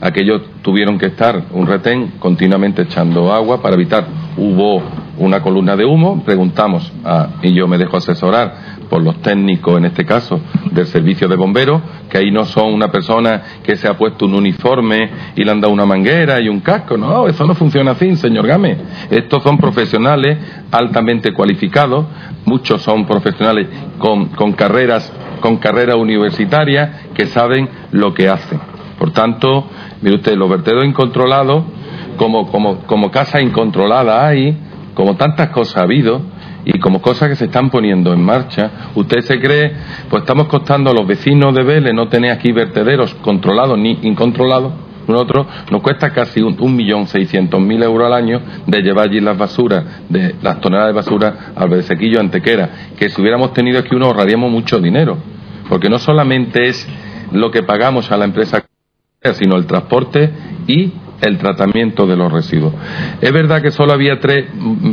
aquello 0.00 0.40
tuvieron 0.62 0.98
que 0.98 1.06
estar 1.06 1.44
un 1.52 1.68
retén 1.68 2.14
continuamente 2.18 2.82
echando 2.82 3.32
agua 3.32 3.62
para 3.62 3.76
evitar 3.76 4.04
hubo 4.36 4.82
una 5.18 5.40
columna 5.40 5.76
de 5.76 5.84
humo 5.84 6.24
preguntamos 6.24 6.92
y 7.40 7.54
yo 7.54 7.68
me 7.68 7.78
dejo 7.78 7.96
asesorar 7.96 8.73
por 8.88 9.02
los 9.02 9.20
técnicos, 9.22 9.78
en 9.78 9.86
este 9.86 10.04
caso, 10.04 10.40
del 10.70 10.86
servicio 10.86 11.28
de 11.28 11.36
bomberos, 11.36 11.80
que 12.08 12.18
ahí 12.18 12.30
no 12.30 12.44
son 12.44 12.72
una 12.72 12.88
persona 12.88 13.42
que 13.62 13.76
se 13.76 13.88
ha 13.88 13.96
puesto 13.96 14.26
un 14.26 14.34
uniforme 14.34 15.10
y 15.36 15.44
le 15.44 15.50
han 15.50 15.60
dado 15.60 15.72
una 15.72 15.86
manguera 15.86 16.40
y 16.40 16.48
un 16.48 16.60
casco. 16.60 16.96
No, 16.96 17.26
eso 17.26 17.46
no 17.46 17.54
funciona 17.54 17.92
así, 17.92 18.14
señor 18.16 18.46
Game. 18.46 18.76
Estos 19.10 19.42
son 19.42 19.58
profesionales 19.58 20.38
altamente 20.70 21.32
cualificados, 21.32 22.06
muchos 22.44 22.82
son 22.82 23.06
profesionales 23.06 23.68
con, 23.98 24.26
con 24.26 24.52
carreras 24.52 25.12
con 25.44 25.58
carrera 25.58 25.96
universitaria 25.96 27.10
que 27.14 27.26
saben 27.26 27.68
lo 27.92 28.14
que 28.14 28.30
hacen. 28.30 28.58
Por 28.98 29.12
tanto, 29.12 29.68
mire 30.00 30.16
usted, 30.16 30.36
los 30.36 30.48
vertederos 30.48 30.86
incontrolados, 30.86 31.64
como, 32.16 32.46
como, 32.50 32.78
como 32.86 33.10
casa 33.10 33.42
incontrolada 33.42 34.26
hay, 34.26 34.56
como 34.94 35.16
tantas 35.16 35.50
cosas 35.50 35.76
ha 35.76 35.82
habido, 35.82 36.22
y 36.64 36.78
como 36.78 37.02
cosas 37.02 37.28
que 37.28 37.36
se 37.36 37.46
están 37.46 37.70
poniendo 37.70 38.12
en 38.12 38.22
marcha, 38.22 38.90
usted 38.94 39.20
se 39.20 39.38
cree, 39.38 39.72
pues 40.08 40.22
estamos 40.22 40.46
costando 40.46 40.90
a 40.90 40.94
los 40.94 41.06
vecinos 41.06 41.54
de 41.54 41.62
Vélez 41.62 41.92
no 41.94 42.08
tener 42.08 42.30
aquí 42.30 42.52
vertederos 42.52 43.14
controlados 43.14 43.78
ni 43.78 43.98
incontrolados, 44.02 44.72
nosotros 45.06 45.46
nos 45.70 45.82
cuesta 45.82 46.10
casi 46.10 46.40
un, 46.40 46.76
millón 46.76 47.06
seiscientos 47.06 47.60
mil 47.60 47.82
euros 47.82 48.06
al 48.06 48.14
año 48.14 48.40
de 48.66 48.80
llevar 48.80 49.08
allí 49.08 49.20
las 49.20 49.36
basuras, 49.36 49.84
de 50.08 50.34
las 50.42 50.60
toneladas 50.60 50.88
de 50.88 50.94
basura 50.94 51.34
al 51.54 51.82
sequillo 51.82 52.20
Antequera, 52.20 52.70
que 52.96 53.08
si 53.10 53.20
hubiéramos 53.20 53.52
tenido 53.52 53.78
aquí 53.78 53.94
uno 53.94 54.06
ahorraríamos 54.06 54.50
mucho 54.50 54.80
dinero, 54.80 55.18
porque 55.68 55.88
no 55.88 55.98
solamente 55.98 56.68
es 56.68 56.88
lo 57.32 57.50
que 57.50 57.62
pagamos 57.62 58.10
a 58.10 58.16
la 58.16 58.24
empresa, 58.24 58.64
sino 59.34 59.56
el 59.56 59.66
transporte 59.66 60.30
y 60.66 60.92
el 61.20 61.38
tratamiento 61.38 62.06
de 62.06 62.16
los 62.16 62.32
residuos. 62.32 62.74
Es 63.20 63.32
verdad 63.32 63.62
que 63.62 63.70
solo 63.70 63.92
había 63.92 64.18
tres 64.18 64.46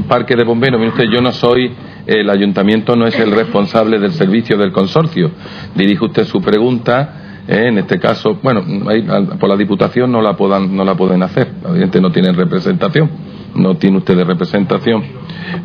parques 0.08 0.38
de 0.38 0.44
bomberos. 0.44 0.80
Mire 0.80 0.92
usted, 0.92 1.06
yo 1.12 1.22
no 1.22 1.32
soy, 1.32 1.72
el 2.06 2.30
ayuntamiento 2.30 2.96
no 2.96 3.06
es 3.06 3.20
el 3.20 3.32
responsable 3.32 4.00
del 4.00 4.12
servicio 4.12 4.58
del 4.58 4.72
consorcio. 4.72 5.32
Dirige 5.76 6.06
usted 6.06 6.26
su 6.26 6.42
pregunta. 6.42 7.21
Eh, 7.51 7.67
en 7.67 7.78
este 7.80 8.00
caso, 8.00 8.40
bueno, 8.42 8.64
por 9.38 9.50
la 9.50 9.58
Diputación 9.58 10.10
no 10.10 10.22
la, 10.22 10.38
puedan, 10.38 10.74
no 10.74 10.85
la 10.85 10.96
pueden 10.96 11.22
hacer. 11.22 11.50
Evidentemente 11.66 12.00
no 12.00 12.10
tienen 12.10 12.34
representación. 12.34 13.10
No 13.56 13.76
tiene 13.76 13.98
usted 13.98 14.17
representación. 14.24 15.03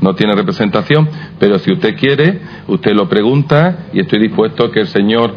No 0.01 0.12
tiene 0.17 0.35
representación. 0.35 1.08
Pero 1.38 1.58
si 1.60 1.70
usted 1.70 1.94
quiere, 1.97 2.40
usted 2.67 2.92
lo 2.92 3.08
pregunta 3.08 3.86
y 3.92 4.01
estoy 4.01 4.19
dispuesto 4.19 4.65
a 4.65 4.72
que 4.72 4.81
el 4.81 4.88
señor 4.88 5.33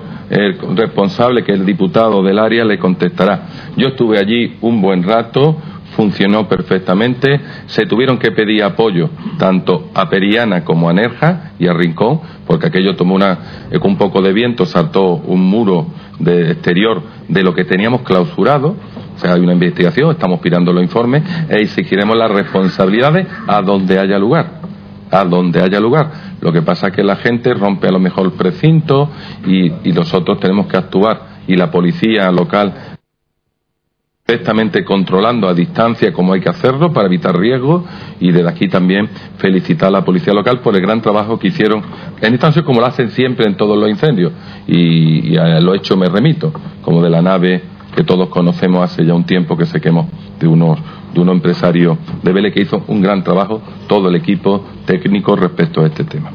responsable, 0.75 1.43
que 1.43 1.53
es 1.53 1.59
el 1.59 1.67
diputado 1.67 2.23
del 2.23 2.39
área, 2.39 2.65
le 2.65 2.79
contestará. 2.79 3.47
Yo 3.77 3.89
estuve 3.89 4.17
allí 4.17 4.57
un 4.61 4.81
buen 4.81 5.03
rato, 5.03 5.55
funcionó 5.99 6.47
perfectamente, 6.47 7.41
se 7.65 7.85
tuvieron 7.85 8.19
que 8.19 8.31
pedir 8.31 8.63
apoyo 8.63 9.09
tanto 9.37 9.89
a 9.93 10.09
Periana 10.09 10.63
como 10.63 10.89
a 10.89 10.93
Nerja 10.93 11.51
y 11.59 11.67
a 11.67 11.73
Rincón, 11.73 12.21
porque 12.47 12.67
aquello 12.67 12.95
tomó 12.95 13.15
una, 13.15 13.67
eh, 13.69 13.77
un 13.83 13.97
poco 13.97 14.21
de 14.21 14.31
viento, 14.31 14.65
saltó 14.65 15.15
un 15.15 15.41
muro 15.41 15.87
de 16.17 16.51
exterior 16.51 17.01
de 17.27 17.43
lo 17.43 17.53
que 17.53 17.65
teníamos 17.65 18.03
clausurado, 18.03 18.77
o 19.13 19.19
sea, 19.19 19.33
hay 19.33 19.41
una 19.41 19.51
investigación, 19.51 20.11
estamos 20.11 20.39
pirando 20.39 20.71
los 20.71 20.81
informes 20.81 21.21
e 21.49 21.63
exigiremos 21.63 22.15
las 22.15 22.31
responsabilidades 22.31 23.27
a 23.45 23.61
donde 23.61 23.99
haya 23.99 24.17
lugar 24.17 24.59
a 25.11 25.25
donde 25.25 25.59
haya 25.59 25.79
lugar. 25.79 26.11
Lo 26.39 26.53
que 26.53 26.61
pasa 26.61 26.89
es 26.89 26.93
que 26.93 27.03
la 27.03 27.15
gente 27.15 27.51
rompe 27.55 27.87
a 27.87 27.91
lo 27.91 27.99
mejor 27.99 28.27
el 28.27 28.33
precinto 28.33 29.09
y, 29.43 29.71
nosotros 29.91 30.39
tenemos 30.39 30.67
que 30.67 30.77
actuar. 30.77 31.39
Y 31.47 31.55
la 31.55 31.71
policía 31.71 32.31
local 32.31 32.98
perfectamente 34.29 34.85
controlando 34.85 35.47
a 35.47 35.55
distancia 35.55 36.13
como 36.13 36.33
hay 36.33 36.39
que 36.39 36.49
hacerlo 36.49 36.93
para 36.93 37.07
evitar 37.07 37.35
riesgos 37.35 37.83
y 38.19 38.31
desde 38.31 38.47
aquí 38.47 38.69
también 38.69 39.09
felicitar 39.39 39.87
a 39.87 39.91
la 39.91 40.05
policía 40.05 40.33
local 40.33 40.59
por 40.59 40.75
el 40.75 40.81
gran 40.81 41.01
trabajo 41.01 41.39
que 41.39 41.47
hicieron 41.47 41.81
en 42.21 42.33
instancias 42.33 42.63
como 42.63 42.79
lo 42.79 42.85
hacen 42.85 43.09
siempre 43.09 43.47
en 43.47 43.57
todos 43.57 43.75
los 43.75 43.89
incendios 43.89 44.31
y, 44.67 45.31
y 45.33 45.37
a 45.37 45.59
lo 45.59 45.73
hecho 45.73 45.97
me 45.97 46.07
remito 46.07 46.53
como 46.83 47.01
de 47.01 47.09
la 47.09 47.23
nave 47.23 47.63
que 47.95 48.03
todos 48.03 48.29
conocemos 48.29 48.83
hace 48.83 49.03
ya 49.03 49.15
un 49.15 49.23
tiempo 49.23 49.57
que 49.57 49.65
se 49.65 49.81
quemó 49.81 50.07
de 50.39 50.47
unos 50.47 50.77
de 51.11 51.19
un 51.19 51.29
empresario 51.29 51.97
de 52.21 52.31
Vélez 52.31 52.53
que 52.53 52.61
hizo 52.61 52.83
un 52.87 53.01
gran 53.01 53.23
trabajo, 53.23 53.63
todo 53.87 54.09
el 54.09 54.15
equipo 54.15 54.63
técnico 54.85 55.35
respecto 55.35 55.81
a 55.81 55.87
este 55.87 56.03
tema. 56.03 56.29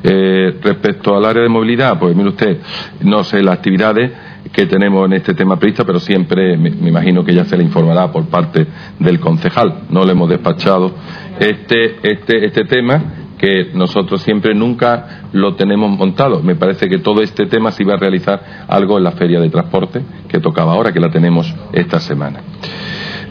Eh, 0.00 0.60
respecto 0.62 1.16
al 1.16 1.24
área 1.24 1.42
de 1.42 1.48
movilidad, 1.48 1.98
pues 1.98 2.14
mire 2.14 2.28
usted, 2.28 2.58
no 3.00 3.24
sé 3.24 3.42
las 3.42 3.56
actividades 3.56 4.12
que 4.52 4.66
tenemos 4.66 5.06
en 5.06 5.14
este 5.14 5.34
tema 5.34 5.58
previsto, 5.58 5.84
pero 5.86 5.98
siempre 5.98 6.56
me, 6.56 6.68
imagino 6.68 7.24
que 7.24 7.34
ya 7.34 7.44
se 7.44 7.56
le 7.56 7.64
informará 7.64 8.12
por 8.12 8.26
parte 8.26 8.66
del 8.98 9.18
concejal. 9.18 9.84
No 9.88 10.04
le 10.04 10.12
hemos 10.12 10.28
despachado 10.28 10.92
este, 11.40 11.96
este, 12.02 12.44
este 12.44 12.64
tema 12.64 13.02
que 13.38 13.70
nosotros 13.74 14.22
siempre 14.22 14.54
nunca 14.54 15.22
lo 15.32 15.56
tenemos 15.56 15.96
montado. 15.96 16.42
Me 16.42 16.54
parece 16.54 16.88
que 16.88 16.98
todo 16.98 17.22
este 17.22 17.46
tema 17.46 17.72
se 17.72 17.82
iba 17.82 17.94
a 17.94 17.96
realizar 17.96 18.66
algo 18.68 18.98
en 18.98 19.04
la 19.04 19.12
feria 19.12 19.40
de 19.40 19.50
transporte 19.50 20.02
que 20.28 20.38
tocaba 20.38 20.74
ahora, 20.74 20.92
que 20.92 21.00
la 21.00 21.10
tenemos 21.10 21.52
esta 21.72 21.98
semana. 21.98 22.40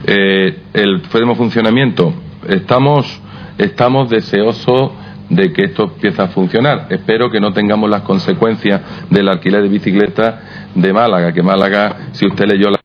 Eh, 0.06 0.58
el 0.74 1.02
funcionamiento, 1.02 2.14
estamos, 2.48 3.22
estamos 3.58 4.10
deseosos 4.10 4.92
de 5.32 5.54
que 5.54 5.64
esto 5.64 5.84
empiece 5.84 6.22
a 6.22 6.28
funcionar. 6.28 6.88
Espero 6.90 7.30
que 7.30 7.40
no 7.40 7.54
tengamos 7.54 7.90
las 7.90 8.02
consecuencias 8.02 8.82
del 9.10 9.30
alquiler 9.30 9.64
de 9.64 9.70
bicicleta 9.70 10.42
de 10.76 10.94
Málaga, 10.94 11.34
que 11.34 11.42
Málaga, 11.42 12.10
si 12.12 12.28
usted 12.28 12.46
leyó 12.46 12.70
la 12.70 12.80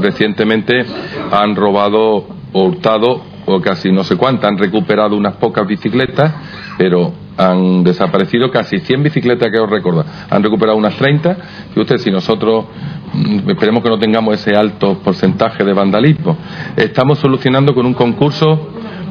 recientemente 0.00 0.84
han 1.30 1.56
robado 1.56 2.26
o 2.52 2.64
hurtado 2.64 3.22
o 3.46 3.60
casi 3.60 3.90
no 3.90 4.04
sé 4.04 4.16
cuántas, 4.16 4.50
han 4.50 4.58
recuperado 4.58 5.16
unas 5.16 5.36
pocas 5.36 5.66
bicicletas, 5.66 6.32
pero 6.78 7.12
han 7.36 7.82
desaparecido 7.82 8.50
casi 8.50 8.78
100 8.78 9.02
bicicletas 9.02 9.50
que 9.50 9.58
os 9.58 9.68
recordar. 9.68 10.04
Han 10.30 10.42
recuperado 10.42 10.78
unas 10.78 10.96
30. 10.96 11.36
Y 11.74 11.80
usted, 11.80 11.98
si 11.98 12.10
nosotros 12.10 12.66
mm, 13.12 13.50
esperemos 13.50 13.82
que 13.82 13.88
no 13.88 13.98
tengamos 13.98 14.34
ese 14.34 14.54
alto 14.54 14.98
porcentaje 14.98 15.64
de 15.64 15.72
vandalismo, 15.72 16.36
estamos 16.76 17.18
solucionando 17.18 17.74
con 17.74 17.86
un 17.86 17.94
concurso, 17.94 18.68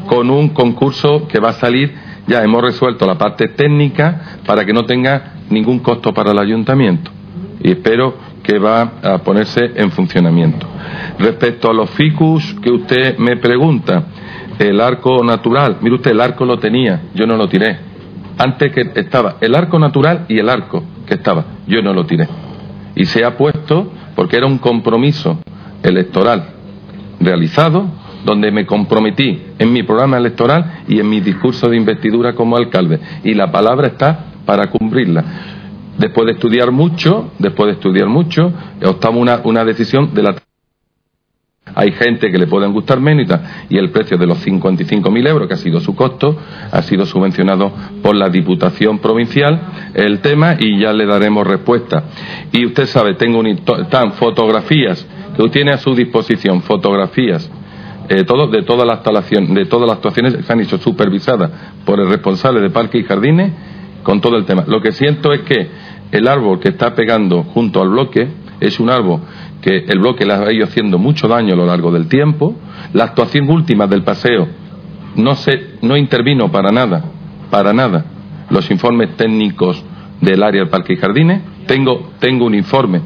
con 0.08 0.30
un 0.30 0.50
concurso 0.50 1.28
que 1.28 1.40
va 1.40 1.50
a 1.50 1.54
salir. 1.54 2.11
Ya 2.32 2.42
hemos 2.44 2.62
resuelto 2.62 3.06
la 3.06 3.18
parte 3.18 3.50
técnica 3.50 4.38
para 4.46 4.64
que 4.64 4.72
no 4.72 4.86
tenga 4.86 5.34
ningún 5.50 5.80
costo 5.80 6.14
para 6.14 6.32
el 6.32 6.40
ayuntamiento. 6.40 7.12
Y 7.62 7.72
espero 7.72 8.16
que 8.42 8.58
va 8.58 8.94
a 9.04 9.18
ponerse 9.18 9.60
en 9.76 9.92
funcionamiento. 9.92 10.66
Respecto 11.20 11.70
a 11.70 11.74
los 11.74 11.90
ficus 11.90 12.56
que 12.62 12.72
usted 12.72 13.18
me 13.18 13.36
pregunta, 13.36 14.06
el 14.58 14.80
arco 14.80 15.22
natural, 15.26 15.80
mire 15.82 15.96
usted, 15.96 16.12
el 16.12 16.22
arco 16.22 16.46
lo 16.46 16.58
tenía, 16.58 17.02
yo 17.14 17.28
no 17.28 17.36
lo 17.36 17.50
tiré. 17.50 17.78
Antes 18.38 18.72
que 18.72 18.92
estaba 18.96 19.36
el 19.42 19.54
arco 19.54 19.78
natural 19.78 20.24
y 20.30 20.40
el 20.40 20.48
arco 20.48 20.86
que 21.06 21.16
estaba, 21.16 21.44
yo 21.68 21.82
no 21.82 21.94
lo 21.94 22.06
tiré. 22.06 22.30
Y 22.96 23.08
se 23.08 23.26
ha 23.26 23.36
puesto 23.36 23.92
porque 24.16 24.38
era 24.38 24.46
un 24.46 24.58
compromiso 24.58 25.38
electoral 25.84 26.46
realizado 27.20 27.90
donde 28.26 28.52
me 28.52 28.66
comprometí 28.66 29.42
en 29.58 29.74
mi 29.74 29.84
programa 29.84 30.18
electoral 30.18 30.84
y 30.88 31.00
en 31.00 31.10
mi 31.10 31.20
discurso 31.22 31.70
de 31.70 31.78
investidura 31.78 32.34
como 32.34 32.58
alcalde. 32.58 33.00
Y 33.24 33.34
la 33.34 33.52
palabra 33.52 33.88
está 33.88 34.26
para 34.46 34.68
cumplirla. 34.70 35.24
Después 35.98 36.26
de 36.28 36.34
estudiar 36.34 36.72
mucho, 36.72 37.32
después 37.38 37.68
de 37.68 37.74
estudiar 37.74 38.08
mucho, 38.08 38.52
optamos 38.84 39.22
una, 39.22 39.42
una 39.44 39.66
decisión 39.66 40.14
de 40.14 40.24
la 40.24 40.36
hay 41.74 41.92
gente 41.92 42.32
que 42.32 42.38
le 42.38 42.48
pueden 42.48 42.74
gustar 42.74 43.00
menos 43.00 43.28
y, 43.70 43.78
el 43.78 43.92
precio 43.92 44.18
de 44.18 44.26
los 44.26 44.46
55.000 44.46 45.28
euros, 45.28 45.48
que 45.48 45.54
ha 45.54 45.58
sido 45.58 45.80
su 45.80 45.96
costo, 45.96 46.36
ha 46.72 46.82
sido 46.82 47.06
subvencionado 47.06 47.72
por 48.02 48.16
la 48.16 48.30
Diputación 48.30 49.00
Provincial 49.00 49.62
el 49.94 50.20
tema 50.20 50.56
y 50.60 50.80
ya 50.80 50.92
le 50.92 51.06
daremos 51.06 51.46
respuesta. 51.48 52.04
Y 52.52 52.66
usted 52.66 52.88
sabe, 52.88 53.14
tengo 53.14 53.40
un, 53.40 53.48
están 53.48 54.14
fotografías 54.14 55.08
que 55.36 55.42
usted 55.42 55.60
tiene 55.60 55.72
a 55.72 55.78
su 55.78 55.94
disposición, 55.94 56.62
fotografías 56.62 57.50
eh, 58.12 58.26
de 58.52 58.64
todas 58.64 58.86
las 58.86 58.98
instalaciones, 58.98 59.54
de 59.54 59.66
todas 59.66 59.88
las 59.88 59.96
actuaciones 59.98 60.46
se 60.46 60.52
han 60.52 60.60
hecho 60.60 60.78
supervisadas 60.78 61.50
por 61.86 62.00
el 62.02 62.10
responsable 62.10 62.60
de 62.60 62.70
Parques 62.70 63.02
y 63.02 63.06
Jardines 63.06 63.54
con 64.04 64.20
todo 64.20 64.36
el 64.36 64.44
tema. 64.44 64.66
Lo 64.68 64.82
que 64.82 64.92
siento 64.92 65.32
es 65.32 65.42
que 65.42 65.70
el 66.12 66.28
árbol 66.28 66.60
que 66.60 66.70
está 66.70 66.94
pegando 66.94 67.44
junto 67.44 67.82
al 67.82 67.88
bloque 67.88 68.28
es 68.60 68.82
un 68.82 68.90
árbol 68.90 69.22
que 69.62 69.86
el 69.88 70.00
bloque 70.00 70.26
le 70.26 70.34
ha 70.34 70.52
ido 70.52 70.66
haciendo 70.66 70.98
mucho 70.98 71.30
daño 71.30 71.54
a 71.54 71.58
lo 71.58 71.66
largo 71.66 71.90
del 71.90 72.08
tiempo. 72.08 72.54
La 72.92 73.06
actuación 73.06 73.50
última 73.50 73.88
del 73.88 74.04
paseo 74.04 74.48
no, 75.16 75.36
se, 75.36 75.76
no 75.82 75.96
intervino 75.96 76.52
para 76.52 76.72
nada, 76.72 77.06
para 77.50 77.72
nada, 77.72 78.06
los 78.50 78.70
informes 78.72 79.16
técnicos 79.16 79.82
del 80.20 80.44
área 80.44 80.62
del 80.62 80.70
Parque 80.70 80.94
y 80.94 80.98
Jardines. 80.98 81.42
Tengo, 81.66 82.12
tengo 82.20 82.46
un 82.46 82.56
informe, 82.56 83.00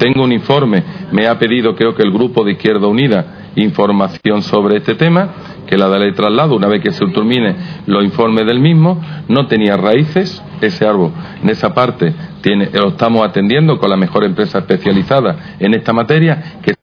tengo 0.00 0.24
un 0.24 0.32
informe, 0.32 0.82
me 1.12 1.26
ha 1.26 1.38
pedido 1.38 1.76
creo 1.76 1.94
que 1.94 2.02
el 2.02 2.10
grupo 2.10 2.42
de 2.42 2.52
Izquierda 2.52 2.86
Unida 2.86 3.50
información 3.54 4.42
sobre 4.42 4.78
este 4.78 4.94
tema, 4.94 5.28
que 5.66 5.76
la 5.76 5.88
daré 5.88 6.12
traslado 6.12 6.56
una 6.56 6.68
vez 6.68 6.82
que 6.82 6.90
se 6.90 7.04
termine 7.06 7.54
los 7.86 8.02
informes 8.02 8.46
del 8.46 8.60
mismo, 8.60 8.98
no 9.28 9.46
tenía 9.46 9.76
raíces 9.76 10.42
ese 10.62 10.86
árbol. 10.86 11.12
En 11.42 11.50
esa 11.50 11.74
parte 11.74 12.14
tiene, 12.40 12.70
lo 12.72 12.88
estamos 12.88 13.26
atendiendo 13.26 13.78
con 13.78 13.90
la 13.90 13.96
mejor 13.96 14.24
empresa 14.24 14.58
especializada 14.58 15.56
en 15.58 15.74
esta 15.74 15.92
materia, 15.92 16.60
que 16.62 16.74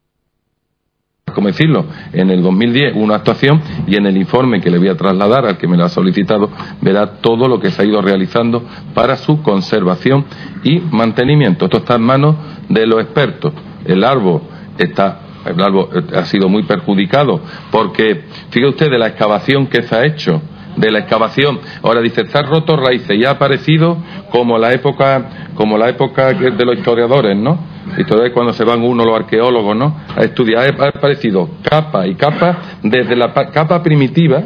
como 1.33 1.49
decirlo, 1.49 1.85
en 2.13 2.31
el 2.31 2.41
2010 2.41 2.95
una 2.95 3.15
actuación 3.15 3.61
y 3.85 3.95
en 3.95 4.07
el 4.07 4.17
informe 4.17 4.59
que 4.59 4.71
le 4.71 4.79
voy 4.79 4.87
a 4.87 4.97
trasladar 4.97 5.45
al 5.45 5.57
que 5.57 5.67
me 5.67 5.77
lo 5.77 5.85
ha 5.85 5.89
solicitado 5.89 6.49
verá 6.81 7.19
todo 7.21 7.47
lo 7.47 7.59
que 7.59 7.69
se 7.69 7.81
ha 7.81 7.85
ido 7.85 8.01
realizando 8.01 8.63
para 8.95 9.17
su 9.17 9.43
conservación 9.43 10.25
y 10.63 10.79
mantenimiento. 10.79 11.65
Esto 11.65 11.77
está 11.77 11.95
en 11.95 12.01
manos 12.01 12.35
de 12.69 12.87
los 12.87 13.01
expertos. 13.01 13.53
El 13.85 14.03
árbol 14.03 14.41
está 14.77 15.21
el 15.45 15.61
árbol 15.61 15.89
ha 16.15 16.25
sido 16.25 16.49
muy 16.49 16.63
perjudicado 16.63 17.39
porque, 17.71 18.23
fíjese 18.49 18.67
usted, 18.67 18.91
de 18.91 18.97
la 18.97 19.07
excavación 19.07 19.67
que 19.67 19.83
se 19.83 19.95
ha 19.95 20.05
hecho, 20.05 20.41
de 20.75 20.91
la 20.91 20.99
excavación, 20.99 21.59
ahora 21.81 22.01
dice, 22.01 22.21
está 22.21 22.43
roto 22.43 22.75
raíces 22.75 23.17
y 23.17 23.25
ha 23.25 23.31
aparecido 23.31 23.97
como 24.29 24.57
la 24.57 24.73
época, 24.73 25.49
como 25.55 25.77
la 25.77 25.89
época 25.89 26.33
de 26.33 26.65
los 26.65 26.77
historiadores, 26.77 27.35
¿no? 27.35 27.57
Historiadores 27.97 28.33
cuando 28.33 28.53
se 28.53 28.63
van 28.63 28.83
uno 28.83 29.03
los 29.03 29.15
arqueólogos, 29.15 29.75
¿no? 29.75 29.95
A 30.15 30.21
estudiar, 30.21 30.75
ha 30.79 30.89
aparecido 30.89 31.49
capa 31.63 32.05
y 32.05 32.15
capa, 32.15 32.57
desde 32.83 33.15
la 33.15 33.33
capa 33.33 33.81
primitiva, 33.81 34.43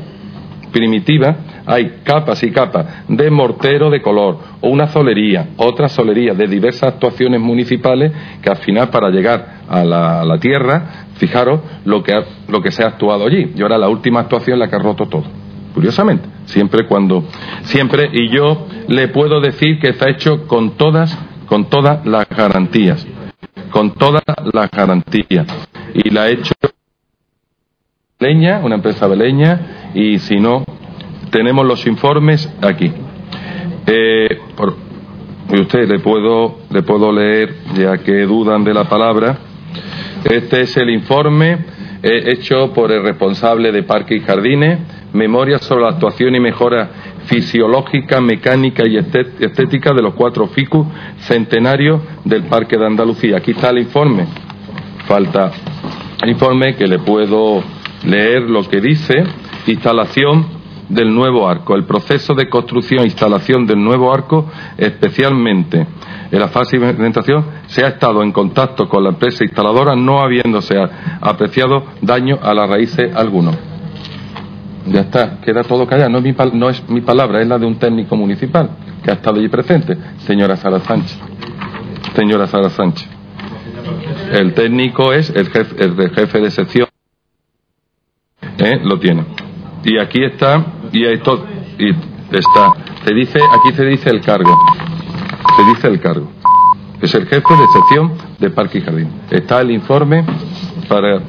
primitiva, 0.71 1.35
hay 1.71 2.01
capas 2.03 2.43
y 2.43 2.51
capas 2.51 3.05
de 3.07 3.31
mortero 3.31 3.89
de 3.89 4.01
color, 4.01 4.39
una 4.59 4.87
solería, 4.87 5.51
otra 5.55 5.87
solería 5.87 6.33
de 6.33 6.45
diversas 6.45 6.93
actuaciones 6.93 7.39
municipales 7.39 8.11
que 8.41 8.49
al 8.49 8.57
final 8.57 8.89
para 8.89 9.09
llegar 9.09 9.61
a 9.69 9.85
la, 9.85 10.37
tierra, 10.39 11.05
fijaros 11.15 11.61
lo 11.85 12.03
que, 12.03 12.13
lo 12.49 12.61
que 12.61 12.71
se 12.71 12.83
ha 12.83 12.87
actuado 12.87 13.25
allí. 13.25 13.53
Y 13.55 13.61
ahora 13.61 13.77
la 13.77 13.87
última 13.87 14.19
actuación 14.19 14.59
la 14.59 14.69
que 14.69 14.75
ha 14.75 14.79
roto 14.79 15.07
todo. 15.07 15.23
Curiosamente, 15.73 16.27
siempre 16.43 16.85
cuando, 16.85 17.23
siempre, 17.61 18.09
y 18.11 18.29
yo 18.29 18.67
le 18.89 19.07
puedo 19.07 19.39
decir 19.39 19.79
que 19.79 19.89
está 19.89 20.09
hecho 20.09 20.47
con 20.47 20.71
todas, 20.71 21.17
con 21.45 21.69
todas 21.69 22.05
las 22.05 22.27
garantías, 22.27 23.07
con 23.69 23.91
todas 23.91 24.23
las 24.51 24.69
garantías. 24.69 25.47
Y 25.93 26.09
la 26.09 26.23
ha 26.23 26.29
hecho 26.29 26.53
Leña, 28.21 28.59
una 28.59 28.75
empresa 28.75 29.07
beleña, 29.07 29.91
y 29.95 30.19
si 30.19 30.35
no, 30.35 30.63
tenemos 31.31 31.65
los 31.65 31.87
informes 31.87 32.47
aquí. 32.61 32.91
Eh, 33.87 34.39
usted 35.49 35.87
le 35.87 35.99
puedo, 35.99 36.59
le 36.69 36.83
puedo 36.83 37.11
leer, 37.11 37.55
ya 37.75 37.97
que 37.97 38.21
dudan 38.23 38.63
de 38.63 38.73
la 38.73 38.83
palabra. 38.83 39.37
Este 40.23 40.61
es 40.61 40.77
el 40.77 40.89
informe 40.91 41.57
eh, 42.03 42.23
hecho 42.27 42.71
por 42.73 42.91
el 42.91 43.01
responsable 43.01 43.71
de 43.71 43.83
Parque 43.83 44.15
y 44.15 44.19
Jardines, 44.19 44.79
memoria 45.13 45.57
sobre 45.59 45.83
la 45.83 45.91
actuación 45.91 46.35
y 46.35 46.39
mejora 46.39 46.89
fisiológica, 47.25 48.19
mecánica 48.21 48.85
y 48.85 48.97
estética 48.97 49.93
de 49.93 50.01
los 50.01 50.13
cuatro 50.13 50.47
ficus 50.47 50.85
centenarios 51.19 52.01
del 52.25 52.43
Parque 52.43 52.77
de 52.77 52.85
Andalucía. 52.85 53.37
Aquí 53.37 53.51
está 53.51 53.69
el 53.69 53.79
informe. 53.79 54.25
Falta 55.07 55.51
el 56.21 56.29
informe 56.29 56.75
que 56.75 56.87
le 56.87 56.99
puedo 56.99 57.63
leer 58.05 58.43
lo 58.43 58.67
que 58.67 58.81
dice. 58.81 59.23
Instalación 59.67 60.60
del 60.91 61.13
nuevo 61.13 61.47
arco. 61.47 61.75
El 61.75 61.85
proceso 61.85 62.33
de 62.33 62.49
construcción 62.49 63.01
e 63.01 63.05
instalación 63.05 63.65
del 63.65 63.81
nuevo 63.81 64.13
arco, 64.13 64.49
especialmente 64.77 65.87
en 66.31 66.39
la 66.39 66.49
fase 66.49 66.77
de 66.77 66.87
implementación, 66.87 67.45
se 67.67 67.83
ha 67.83 67.89
estado 67.89 68.23
en 68.23 68.31
contacto 68.31 68.87
con 68.87 69.03
la 69.03 69.09
empresa 69.09 69.43
instaladora, 69.43 69.95
no 69.95 70.21
habiéndose 70.21 70.75
apreciado 71.21 71.85
daño 72.01 72.39
a 72.41 72.53
las 72.53 72.69
raíces 72.69 73.15
alguno. 73.15 73.51
Ya 74.87 75.01
está, 75.01 75.39
queda 75.41 75.63
todo 75.63 75.85
callado. 75.87 76.09
No 76.09 76.17
es, 76.17 76.23
mi, 76.23 76.35
no 76.53 76.69
es 76.69 76.89
mi 76.89 77.01
palabra, 77.01 77.41
es 77.41 77.47
la 77.47 77.57
de 77.57 77.65
un 77.65 77.77
técnico 77.77 78.15
municipal 78.15 78.69
que 79.03 79.11
ha 79.11 79.13
estado 79.15 79.39
allí 79.39 79.47
presente, 79.47 79.97
señora 80.19 80.57
Sara 80.57 80.79
Sánchez. 80.79 81.17
Señora 82.15 82.47
Sara 82.47 82.69
Sánchez. 82.69 83.07
El 84.31 84.53
técnico 84.53 85.13
es 85.13 85.29
el 85.29 85.49
jefe, 85.49 85.83
el 85.83 86.09
jefe 86.11 86.39
de 86.39 86.51
sección. 86.51 86.87
¿Eh? 88.57 88.79
Lo 88.83 88.99
tiene. 88.99 89.25
Y 89.83 89.97
aquí 89.97 90.23
está 90.23 90.63
y 90.91 91.05
esto 91.05 91.45
y 91.77 91.89
está. 92.35 92.73
Se 93.05 93.13
dice 93.13 93.39
aquí 93.39 93.75
se 93.75 93.85
dice 93.85 94.09
el 94.09 94.21
cargo. 94.21 94.57
Se 95.55 95.63
dice 95.63 95.87
el 95.87 95.99
cargo. 95.99 96.31
Es 97.01 97.13
el 97.15 97.25
jefe 97.25 97.53
de 97.55 97.67
sección 97.73 98.13
de 98.39 98.49
Parque 98.51 98.77
y 98.77 98.81
Jardín. 98.81 99.09
Está 99.29 99.61
el 99.61 99.71
informe 99.71 100.23
para 100.87 101.19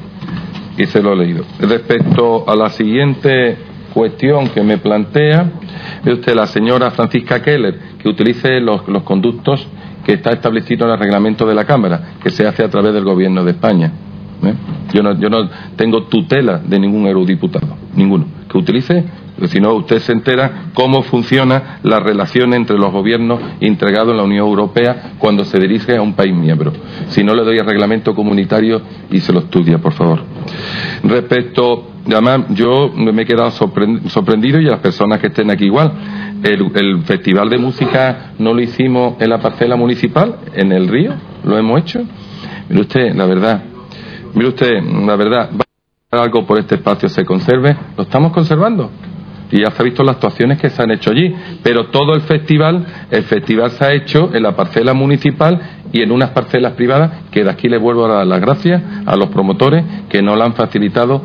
y 0.77 0.85
se 0.85 1.01
lo 1.01 1.13
he 1.13 1.15
leído. 1.15 1.43
Respecto 1.59 2.47
a 2.47 2.55
la 2.55 2.69
siguiente 2.69 3.57
cuestión 3.93 4.49
que 4.49 4.63
me 4.63 4.77
plantea 4.77 5.51
ve 6.03 6.13
usted 6.13 6.35
la 6.35 6.47
señora 6.47 6.91
Francisca 6.91 7.41
Keller 7.41 7.79
que 7.99 8.09
utilice 8.09 8.59
los, 8.59 8.87
los 8.87 9.03
conductos 9.03 9.67
que 10.05 10.13
está 10.13 10.31
establecido 10.31 10.85
en 10.85 10.93
el 10.93 10.99
reglamento 10.99 11.45
de 11.45 11.53
la 11.53 11.65
Cámara 11.65 12.15
que 12.21 12.31
se 12.31 12.45
hace 12.47 12.63
a 12.63 12.69
través 12.69 12.93
del 12.93 13.03
Gobierno 13.03 13.43
de 13.43 13.51
España 13.51 13.91
¿eh? 14.43 14.53
yo 14.93 15.03
no, 15.03 15.17
yo 15.19 15.29
no 15.29 15.47
tengo 15.75 16.03
tutela 16.03 16.57
de 16.57 16.79
ningún 16.79 17.05
eurodiputado 17.05 17.77
ninguno 17.95 18.25
que 18.49 18.57
utilice 18.57 19.05
si 19.45 19.59
no 19.59 19.73
usted 19.73 19.99
se 19.99 20.11
entera 20.11 20.65
cómo 20.73 21.01
funciona 21.03 21.79
la 21.83 21.99
relación 21.99 22.53
entre 22.53 22.77
los 22.77 22.91
gobiernos 22.91 23.39
integrados 23.59 24.11
en 24.11 24.17
la 24.17 24.23
Unión 24.23 24.47
Europea 24.47 25.13
cuando 25.19 25.43
se 25.45 25.59
dirige 25.59 25.97
a 25.97 26.01
un 26.01 26.13
país 26.13 26.33
miembro. 26.33 26.71
Si 27.07 27.23
no 27.23 27.33
le 27.33 27.43
doy 27.43 27.57
el 27.57 27.65
reglamento 27.65 28.13
comunitario 28.15 28.81
y 29.11 29.19
se 29.19 29.33
lo 29.33 29.39
estudia, 29.39 29.77
por 29.79 29.93
favor. 29.93 30.23
Respecto, 31.03 31.91
además, 32.07 32.45
yo 32.49 32.91
me 32.95 33.21
he 33.21 33.25
quedado 33.25 33.51
sorprendido 33.51 34.61
y 34.61 34.67
a 34.67 34.71
las 34.71 34.79
personas 34.79 35.19
que 35.19 35.27
estén 35.27 35.49
aquí 35.51 35.65
igual. 35.65 35.91
El, 36.43 36.71
el 36.75 37.01
festival 37.03 37.49
de 37.49 37.57
música 37.57 38.33
no 38.39 38.53
lo 38.53 38.61
hicimos 38.61 39.15
en 39.19 39.29
la 39.29 39.39
parcela 39.39 39.75
municipal, 39.75 40.37
en 40.53 40.71
el 40.71 40.87
río, 40.87 41.13
lo 41.43 41.57
hemos 41.57 41.81
hecho. 41.81 42.01
Mire 42.69 42.81
usted, 42.81 43.15
la 43.15 43.25
verdad, 43.25 43.63
Mire 44.33 44.47
usted, 44.47 44.81
la 44.81 45.15
verdad, 45.15 45.51
algo 46.09 46.45
por 46.45 46.57
este 46.57 46.75
espacio 46.75 47.07
se 47.07 47.23
conserve, 47.23 47.75
lo 47.95 48.03
estamos 48.03 48.31
conservando. 48.31 48.89
Y 49.51 49.61
ya 49.61 49.71
se 49.71 49.81
ha 49.81 49.85
visto 49.85 50.03
las 50.03 50.15
actuaciones 50.15 50.59
que 50.59 50.69
se 50.69 50.81
han 50.81 50.91
hecho 50.91 51.11
allí. 51.11 51.33
Pero 51.61 51.87
todo 51.87 52.15
el 52.15 52.21
festival, 52.21 52.85
el 53.11 53.23
festival 53.23 53.71
se 53.71 53.85
ha 53.85 53.93
hecho 53.93 54.31
en 54.33 54.43
la 54.43 54.55
parcela 54.55 54.93
municipal 54.93 55.59
y 55.91 56.01
en 56.01 56.11
unas 56.11 56.31
parcelas 56.31 56.73
privadas, 56.73 57.11
que 57.31 57.43
de 57.43 57.49
aquí 57.51 57.69
le 57.69 57.77
vuelvo 57.77 58.05
a 58.05 58.15
dar 58.15 58.27
las 58.27 58.41
gracias 58.41 58.81
a 59.05 59.15
los 59.15 59.29
promotores 59.29 59.83
que 60.09 60.21
nos 60.21 60.37
la 60.37 60.45
han 60.45 60.53
facilitado 60.53 61.21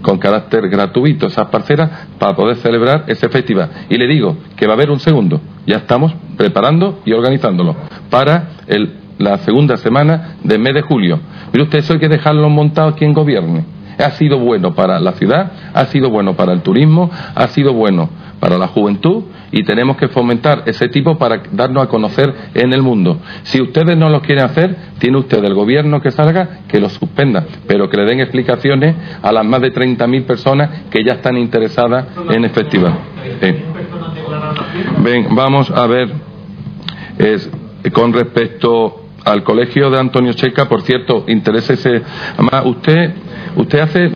con 0.00 0.18
carácter 0.18 0.68
gratuito 0.68 1.26
esas 1.28 1.46
parcelas 1.48 2.08
para 2.18 2.34
poder 2.34 2.56
celebrar 2.56 3.04
ese 3.06 3.28
festival. 3.28 3.68
Y 3.88 3.96
le 3.96 4.06
digo 4.06 4.36
que 4.56 4.66
va 4.66 4.72
a 4.72 4.76
haber 4.76 4.90
un 4.90 4.98
segundo. 5.00 5.40
Ya 5.66 5.76
estamos 5.76 6.12
preparando 6.36 7.00
y 7.04 7.12
organizándolo 7.12 7.76
para 8.10 8.48
el- 8.66 8.94
la 9.18 9.38
segunda 9.38 9.76
semana 9.76 10.36
del 10.42 10.58
mes 10.58 10.74
de 10.74 10.82
julio. 10.82 11.20
Mire 11.52 11.64
usted, 11.64 11.78
eso 11.78 11.92
hay 11.92 12.00
que 12.00 12.08
dejarlo 12.08 12.48
montado 12.48 12.94
quien 12.96 13.12
gobierne. 13.12 13.64
Ha 14.02 14.10
sido 14.12 14.38
bueno 14.38 14.74
para 14.74 14.98
la 15.00 15.12
ciudad, 15.12 15.52
ha 15.74 15.86
sido 15.86 16.10
bueno 16.10 16.34
para 16.34 16.52
el 16.52 16.62
turismo, 16.62 17.10
ha 17.34 17.48
sido 17.48 17.72
bueno 17.72 18.08
para 18.40 18.58
la 18.58 18.66
juventud 18.66 19.24
y 19.52 19.62
tenemos 19.62 19.96
que 19.96 20.08
fomentar 20.08 20.64
ese 20.66 20.88
tipo 20.88 21.16
para 21.16 21.42
darnos 21.52 21.84
a 21.84 21.86
conocer 21.86 22.34
en 22.54 22.72
el 22.72 22.82
mundo. 22.82 23.20
Si 23.44 23.62
ustedes 23.62 23.96
no 23.96 24.08
lo 24.08 24.20
quieren 24.20 24.44
hacer, 24.44 24.76
tiene 24.98 25.18
usted 25.18 25.44
el 25.44 25.54
gobierno 25.54 26.00
que 26.00 26.10
salga 26.10 26.62
que 26.66 26.80
lo 26.80 26.88
suspenda, 26.88 27.46
pero 27.68 27.88
que 27.88 27.98
le 27.98 28.04
den 28.04 28.20
explicaciones 28.20 28.96
a 29.22 29.30
las 29.30 29.44
más 29.44 29.60
de 29.60 29.72
30.000 29.72 30.24
personas 30.24 30.70
que 30.90 31.04
ya 31.04 31.12
están 31.12 31.36
interesadas 31.36 32.06
en 32.30 32.44
el 32.44 32.50
festival. 32.50 32.98
Sí. 33.40 33.54
Ven, 35.04 35.28
vamos 35.34 35.70
a 35.70 35.86
ver, 35.86 36.12
con 37.92 38.12
respecto 38.12 39.01
al 39.24 39.42
colegio 39.44 39.90
de 39.90 39.98
Antonio 39.98 40.32
Checa, 40.32 40.68
por 40.68 40.82
cierto, 40.82 41.24
interésese, 41.28 42.02
además, 42.34 42.62
usted, 42.66 43.14
usted 43.56 43.80
hace 43.80 44.12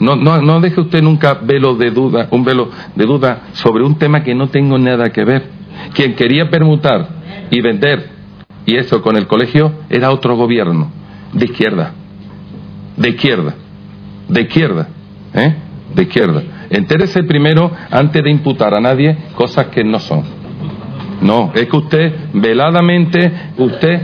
no, 0.00 0.16
no, 0.16 0.40
no 0.40 0.60
deje 0.60 0.80
usted 0.80 1.02
nunca 1.02 1.34
velo 1.34 1.74
de 1.74 1.90
duda, 1.90 2.28
un 2.30 2.42
velo 2.42 2.70
de 2.96 3.04
duda 3.04 3.48
sobre 3.52 3.84
un 3.84 3.98
tema 3.98 4.22
que 4.22 4.34
no 4.34 4.48
tengo 4.48 4.78
nada 4.78 5.10
que 5.10 5.24
ver. 5.24 5.44
Quien 5.94 6.14
quería 6.14 6.48
permutar 6.48 7.06
y 7.50 7.60
vender 7.60 8.08
y 8.64 8.76
eso 8.76 9.02
con 9.02 9.16
el 9.16 9.26
colegio 9.26 9.72
era 9.90 10.10
otro 10.10 10.36
gobierno 10.36 10.90
de 11.32 11.44
izquierda, 11.44 11.92
de 12.96 13.08
izquierda, 13.10 13.54
de 14.28 14.40
izquierda, 14.40 14.88
¿eh? 15.34 15.54
De 15.94 16.02
izquierda. 16.02 16.42
Entérese 16.70 17.22
primero 17.24 17.70
antes 17.90 18.22
de 18.22 18.30
imputar 18.30 18.74
a 18.74 18.80
nadie 18.80 19.16
cosas 19.34 19.66
que 19.66 19.84
no 19.84 19.98
son. 19.98 20.39
No, 21.22 21.52
es 21.54 21.66
que 21.66 21.76
usted 21.76 22.14
veladamente, 22.32 23.30
usted 23.58 24.00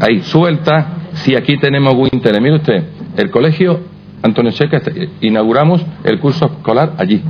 ahí 0.00 0.20
suelta, 0.22 0.92
si 1.14 1.34
aquí 1.34 1.56
tenemos 1.58 1.94
interés. 2.12 2.40
Mire 2.42 2.56
usted, 2.56 2.84
el 3.16 3.30
colegio 3.30 3.80
Antonio 4.22 4.52
Checa, 4.52 4.78
este, 4.78 5.08
inauguramos 5.22 5.84
el 6.04 6.18
curso 6.20 6.46
escolar 6.46 6.94
allí, 6.98 7.22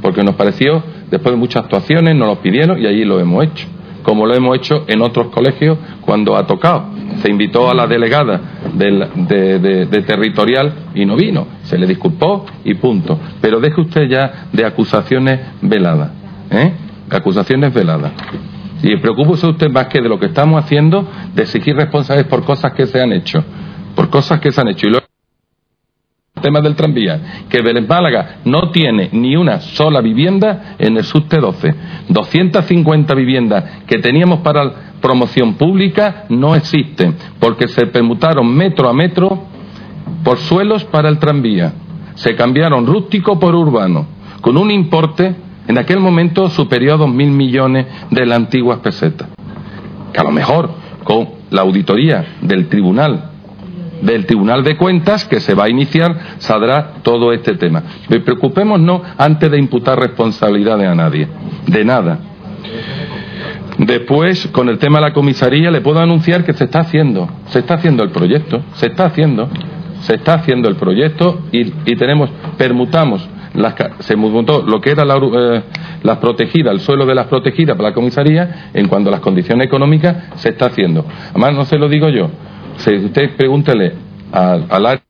porque 0.00 0.22
nos 0.22 0.34
pareció, 0.34 0.82
después 1.10 1.32
de 1.34 1.38
muchas 1.38 1.64
actuaciones, 1.64 2.14
nos 2.16 2.28
lo 2.28 2.36
pidieron 2.42 2.80
y 2.80 2.86
allí 2.86 3.04
lo 3.04 3.20
hemos 3.20 3.44
hecho, 3.44 3.66
como 4.02 4.26
lo 4.26 4.34
hemos 4.34 4.56
hecho 4.56 4.84
en 4.88 5.00
otros 5.02 5.28
colegios 5.28 5.78
cuando 6.00 6.36
ha 6.36 6.46
tocado. 6.46 6.86
Se 7.22 7.30
invitó 7.30 7.70
a 7.70 7.74
la 7.74 7.86
delegada 7.86 8.40
del- 8.74 9.06
de, 9.28 9.58
de- 9.58 9.86
de 9.86 10.02
territorial 10.02 10.72
y 10.94 11.04
no 11.06 11.16
vino, 11.16 11.46
se 11.62 11.78
le 11.78 11.86
disculpó 11.86 12.44
y 12.64 12.74
punto. 12.74 13.18
Pero 13.40 13.60
deje 13.60 13.80
usted 13.80 14.08
ya 14.08 14.46
de 14.52 14.64
acusaciones 14.64 15.38
veladas, 15.60 16.10
¿eh? 16.50 16.72
Acusaciones 17.12 17.72
veladas. 17.72 18.12
Y 18.82 18.96
preocúpese 18.96 19.46
usted 19.46 19.70
más 19.70 19.86
que 19.86 20.00
de 20.00 20.08
lo 20.08 20.18
que 20.18 20.26
estamos 20.26 20.62
haciendo, 20.62 21.06
de 21.34 21.42
exigir 21.42 21.76
responsables 21.76 22.26
por 22.26 22.44
cosas 22.44 22.72
que 22.72 22.86
se 22.86 23.00
han 23.00 23.12
hecho, 23.12 23.44
por 23.94 24.10
cosas 24.10 24.40
que 24.40 24.50
se 24.50 24.60
han 24.60 24.68
hecho. 24.68 24.86
Y 24.86 24.90
luego 24.90 25.06
tema 26.40 26.60
del 26.60 26.74
tranvía, 26.74 27.44
que 27.48 27.62
Belén 27.62 27.86
Málaga 27.88 28.40
no 28.44 28.70
tiene 28.70 29.08
ni 29.12 29.36
una 29.36 29.60
sola 29.60 30.00
vivienda 30.00 30.74
en 30.78 30.96
el 30.96 31.04
subte 31.04 31.38
12. 31.38 31.74
250 32.08 33.14
viviendas 33.14 33.64
que 33.86 33.98
teníamos 33.98 34.40
para 34.40 34.92
promoción 35.00 35.54
pública 35.54 36.24
no 36.28 36.54
existen, 36.54 37.16
porque 37.38 37.68
se 37.68 37.86
permutaron 37.86 38.52
metro 38.52 38.88
a 38.88 38.92
metro 38.92 39.46
por 40.24 40.38
suelos 40.38 40.84
para 40.84 41.08
el 41.08 41.18
tranvía. 41.18 41.72
Se 42.14 42.34
cambiaron 42.34 42.86
rústico 42.86 43.38
por 43.38 43.54
urbano, 43.54 44.06
con 44.40 44.56
un 44.56 44.70
importe 44.70 45.34
en 45.68 45.78
aquel 45.78 46.00
momento 46.00 46.48
superior 46.50 47.00
a 47.00 47.04
2.000 47.04 47.30
millones 47.30 47.86
de 48.10 48.26
las 48.26 48.36
antiguas 48.36 48.78
pesetas. 48.78 49.28
Que 50.12 50.20
a 50.20 50.24
lo 50.24 50.32
mejor 50.32 50.70
con 51.04 51.28
la 51.50 51.62
auditoría 51.62 52.36
del 52.42 52.68
tribunal 52.68 53.32
del 54.02 54.26
Tribunal 54.26 54.64
de 54.64 54.76
Cuentas 54.76 55.24
que 55.24 55.40
se 55.40 55.54
va 55.54 55.64
a 55.64 55.68
iniciar 55.68 56.36
saldrá 56.38 56.94
todo 57.02 57.32
este 57.32 57.54
tema. 57.54 57.82
Pero 58.08 58.24
preocupémonos 58.24 59.00
antes 59.16 59.50
de 59.50 59.58
imputar 59.58 59.98
responsabilidades 59.98 60.88
a 60.88 60.94
nadie, 60.94 61.28
de 61.66 61.84
nada. 61.84 62.18
Después, 63.78 64.48
con 64.48 64.68
el 64.68 64.78
tema 64.78 64.98
de 64.98 65.06
la 65.06 65.12
comisaría, 65.14 65.70
le 65.70 65.80
puedo 65.80 66.00
anunciar 66.00 66.44
que 66.44 66.52
se 66.52 66.64
está 66.64 66.80
haciendo, 66.80 67.28
se 67.46 67.60
está 67.60 67.74
haciendo 67.74 68.02
el 68.02 68.10
proyecto, 68.10 68.62
se 68.74 68.86
está 68.86 69.06
haciendo, 69.06 69.48
se 70.00 70.14
está 70.14 70.34
haciendo 70.34 70.68
el 70.68 70.76
proyecto 70.76 71.40
y, 71.52 71.72
y 71.86 71.96
tenemos, 71.96 72.28
permutamos, 72.58 73.26
las, 73.54 73.74
se 74.00 74.16
mutó 74.16 74.62
lo 74.62 74.80
que 74.80 74.90
era 74.90 75.04
eh, 75.04 75.62
las 76.02 76.18
protegidas, 76.18 76.72
el 76.72 76.80
suelo 76.80 77.06
de 77.06 77.14
las 77.14 77.26
protegidas 77.26 77.76
para 77.76 77.90
la 77.90 77.94
comisaría, 77.94 78.70
en 78.74 78.88
cuanto 78.88 79.08
a 79.08 79.12
las 79.12 79.20
condiciones 79.20 79.66
económicas, 79.66 80.40
se 80.40 80.50
está 80.50 80.66
haciendo. 80.66 81.04
Además, 81.30 81.54
no 81.54 81.64
se 81.64 81.78
lo 81.78 81.88
digo 81.88 82.08
yo, 82.08 82.30
si 82.76 82.94
usted 82.94 83.36
pregúntele 83.36 83.92
al, 84.32 84.66
al 84.68 84.86
área 84.86 85.02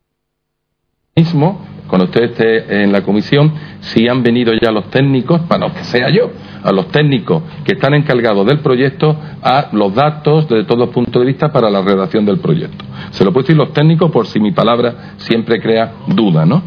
mismo, 1.14 1.66
cuando 1.92 2.06
usted 2.06 2.22
esté 2.22 2.82
en 2.82 2.90
la 2.90 3.02
comisión, 3.02 3.52
si 3.80 4.08
han 4.08 4.22
venido 4.22 4.54
ya 4.54 4.70
los 4.70 4.88
técnicos, 4.88 5.42
para 5.42 5.68
lo 5.68 5.74
que 5.74 5.84
sea 5.84 6.08
yo, 6.08 6.30
a 6.64 6.72
los 6.72 6.88
técnicos 6.88 7.42
que 7.64 7.72
están 7.74 7.92
encargados 7.92 8.46
del 8.46 8.60
proyecto, 8.60 9.14
a 9.42 9.68
los 9.72 9.94
datos 9.94 10.48
desde 10.48 10.64
todos 10.64 10.78
los 10.78 10.88
puntos 10.88 11.20
de 11.20 11.26
vista 11.26 11.52
para 11.52 11.68
la 11.68 11.82
redacción 11.82 12.24
del 12.24 12.38
proyecto. 12.38 12.82
Se 13.10 13.24
lo 13.24 13.32
puedo 13.32 13.42
decir 13.42 13.58
los 13.58 13.74
técnicos 13.74 14.10
por 14.10 14.26
si 14.26 14.40
mi 14.40 14.52
palabra 14.52 15.16
siempre 15.18 15.60
crea 15.60 15.92
duda, 16.06 16.46
¿no? 16.46 16.62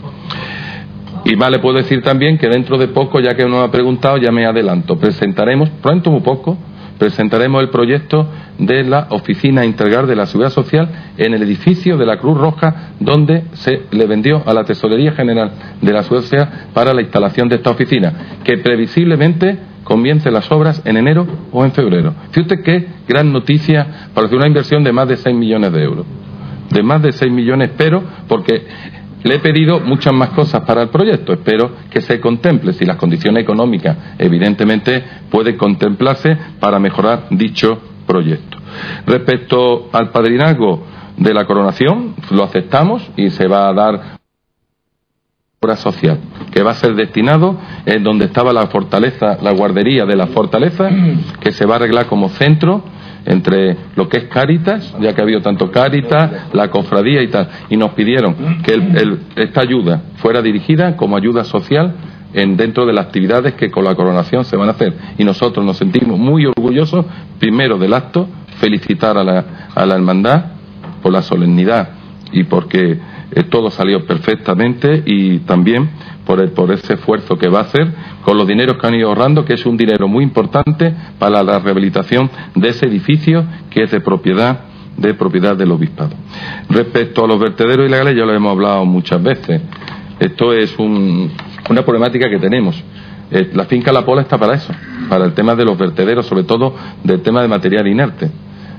Y 1.25 1.35
más 1.35 1.49
le 1.49 1.57
puedo 1.57 1.77
decir 1.77 2.03
también 2.03 2.37
que 2.37 2.47
dentro 2.47 2.77
de 2.77 2.87
poco, 2.87 3.19
ya 3.19 3.35
que 3.35 3.43
uno 3.43 3.61
ha 3.61 3.71
preguntado, 3.71 4.17
ya 4.17 4.31
me 4.31 4.45
adelanto, 4.45 4.97
presentaremos, 4.97 5.69
pronto 5.81 6.11
muy 6.11 6.21
poco, 6.21 6.55
presentaremos 6.99 7.63
el 7.63 7.69
proyecto 7.69 8.27
de 8.59 8.83
la 8.83 9.07
Oficina 9.09 9.65
Integral 9.65 10.05
de 10.05 10.15
la 10.15 10.27
Seguridad 10.27 10.51
Social 10.51 10.87
en 11.17 11.33
el 11.33 11.41
edificio 11.41 11.97
de 11.97 12.05
la 12.05 12.17
Cruz 12.17 12.37
Roja, 12.37 12.91
donde 12.99 13.45
se 13.53 13.81
le 13.91 14.05
vendió 14.05 14.43
a 14.45 14.53
la 14.53 14.65
Tesorería 14.65 15.13
General 15.13 15.51
de 15.81 15.91
la 15.91 16.03
Seguridad 16.03 16.23
Social 16.23 16.49
para 16.75 16.93
la 16.93 17.01
instalación 17.01 17.49
de 17.49 17.55
esta 17.55 17.71
oficina, 17.71 18.39
que 18.43 18.59
previsiblemente 18.59 19.57
comience 19.83 20.29
las 20.29 20.51
obras 20.51 20.81
en 20.85 20.97
enero 20.97 21.25
o 21.51 21.65
en 21.65 21.71
febrero. 21.71 22.13
Fíjate 22.31 22.61
qué 22.61 22.87
gran 23.07 23.33
noticia 23.33 24.09
para 24.13 24.27
una 24.27 24.47
inversión 24.47 24.83
de 24.83 24.91
más 24.91 25.07
de 25.07 25.17
6 25.17 25.35
millones 25.35 25.71
de 25.71 25.83
euros. 25.83 26.05
De 26.69 26.81
más 26.81 27.01
de 27.01 27.11
6 27.11 27.31
millones, 27.31 27.71
pero 27.77 28.03
porque 28.27 28.65
le 29.25 29.35
he 29.35 29.39
pedido 29.39 29.79
muchas 29.79 30.13
más 30.13 30.29
cosas 30.29 30.61
para 30.61 30.83
el 30.83 30.89
proyecto. 30.89 31.33
Espero 31.33 31.71
que 31.89 31.99
se 31.99 32.19
contemple 32.21 32.73
si 32.73 32.85
las 32.85 32.95
condiciones 32.95 33.41
económicas, 33.41 33.97
evidentemente, 34.19 35.03
pueden 35.31 35.57
contemplarse 35.57 36.37
para 36.59 36.77
mejorar 36.77 37.25
dicho 37.31 37.81
proyecto. 38.05 38.59
Respecto 39.07 39.89
al 39.91 40.11
padrinazgo 40.11 40.85
de 41.17 41.33
la 41.33 41.45
coronación, 41.45 42.13
lo 42.29 42.43
aceptamos 42.43 43.09
y 43.17 43.31
se 43.31 43.47
va 43.47 43.67
a 43.67 43.73
dar 43.73 44.19
obra 45.59 45.75
social, 45.77 46.19
que 46.51 46.61
va 46.61 46.71
a 46.71 46.75
ser 46.75 46.93
destinado 46.93 47.57
en 47.87 48.03
donde 48.03 48.25
estaba 48.25 48.53
la 48.53 48.67
fortaleza, 48.67 49.39
la 49.41 49.53
guardería 49.53 50.05
de 50.05 50.15
la 50.15 50.27
fortaleza, 50.27 50.87
que 51.39 51.51
se 51.51 51.65
va 51.65 51.73
a 51.73 51.77
arreglar 51.77 52.05
como 52.05 52.29
centro 52.29 52.83
entre 53.25 53.75
lo 53.95 54.07
que 54.07 54.17
es 54.17 54.23
Cáritas, 54.25 54.95
ya 55.01 55.13
que 55.13 55.21
ha 55.21 55.23
habido 55.23 55.41
tanto 55.41 55.71
Cáritas, 55.71 56.53
la 56.53 56.69
cofradía 56.69 57.21
y 57.23 57.27
tal, 57.27 57.49
y 57.69 57.77
nos 57.77 57.91
pidieron 57.91 58.61
que 58.63 58.73
el- 58.73 59.19
esta 59.35 59.61
ayuda 59.61 60.01
fuera 60.17 60.41
dirigida 60.41 60.95
como 60.95 61.17
ayuda 61.17 61.43
social 61.43 61.93
en, 62.33 62.57
dentro 62.57 62.85
de 62.85 62.93
las 62.93 63.05
actividades 63.05 63.53
que 63.53 63.71
con 63.71 63.83
la 63.85 63.95
coronación 63.95 64.43
se 64.45 64.57
van 64.57 64.67
a 64.67 64.71
hacer. 64.73 64.93
Y 65.17 65.23
nosotros 65.23 65.65
nos 65.65 65.77
sentimos 65.77 66.19
muy 66.19 66.45
orgullosos, 66.45 67.05
primero 67.39 67.77
del 67.77 67.93
acto, 67.93 68.27
felicitar 68.59 69.17
a 69.17 69.23
la, 69.23 69.45
a 69.73 69.85
la 69.85 69.95
hermandad 69.95 70.45
por 71.01 71.11
la 71.11 71.21
solemnidad 71.21 71.89
y 72.31 72.43
porque 72.43 72.99
eh, 73.31 73.43
todo 73.49 73.69
salió 73.71 74.05
perfectamente 74.05 75.01
y 75.05 75.39
también 75.39 75.89
por, 76.25 76.41
el- 76.41 76.51
por 76.51 76.71
ese 76.71 76.93
esfuerzo 76.95 77.37
que 77.37 77.47
va 77.47 77.59
a 77.59 77.63
hacer 77.63 77.87
con 78.23 78.37
los 78.37 78.47
dineros 78.47 78.77
que 78.77 78.87
han 78.87 78.95
ido 78.95 79.09
ahorrando, 79.09 79.45
que 79.45 79.53
es 79.53 79.65
un 79.65 79.77
dinero 79.77 80.07
muy 80.07 80.23
importante 80.23 80.93
para 81.19 81.43
la 81.43 81.59
rehabilitación 81.59 82.29
de 82.55 82.69
ese 82.69 82.87
edificio 82.87 83.45
que 83.69 83.83
es 83.83 83.91
de 83.91 84.01
propiedad 84.01 84.59
de 84.97 85.13
propiedad 85.13 85.57
del 85.57 85.71
obispado. 85.71 86.11
Respecto 86.69 87.25
a 87.25 87.27
los 87.27 87.37
vertederos 87.37 87.85
ilegales, 87.85 88.15
ya 88.15 88.23
lo 88.23 88.33
hemos 88.33 88.51
hablado 88.53 88.85
muchas 88.85 89.21
veces. 89.21 89.61
Esto 90.19 90.53
es 90.53 90.73
un- 90.79 91.29
una 91.69 91.83
problemática 91.83 92.29
que 92.29 92.39
tenemos. 92.39 92.81
Eh, 93.29 93.49
la 93.53 93.65
finca 93.65 93.91
La 93.91 94.05
Pola 94.05 94.21
está 94.21 94.37
para 94.37 94.53
eso, 94.53 94.71
para 95.09 95.25
el 95.25 95.33
tema 95.33 95.53
de 95.53 95.65
los 95.65 95.77
vertederos, 95.77 96.25
sobre 96.25 96.43
todo 96.43 96.75
del 97.03 97.21
tema 97.21 97.41
de 97.41 97.49
material 97.49 97.85
inerte. 97.87 98.31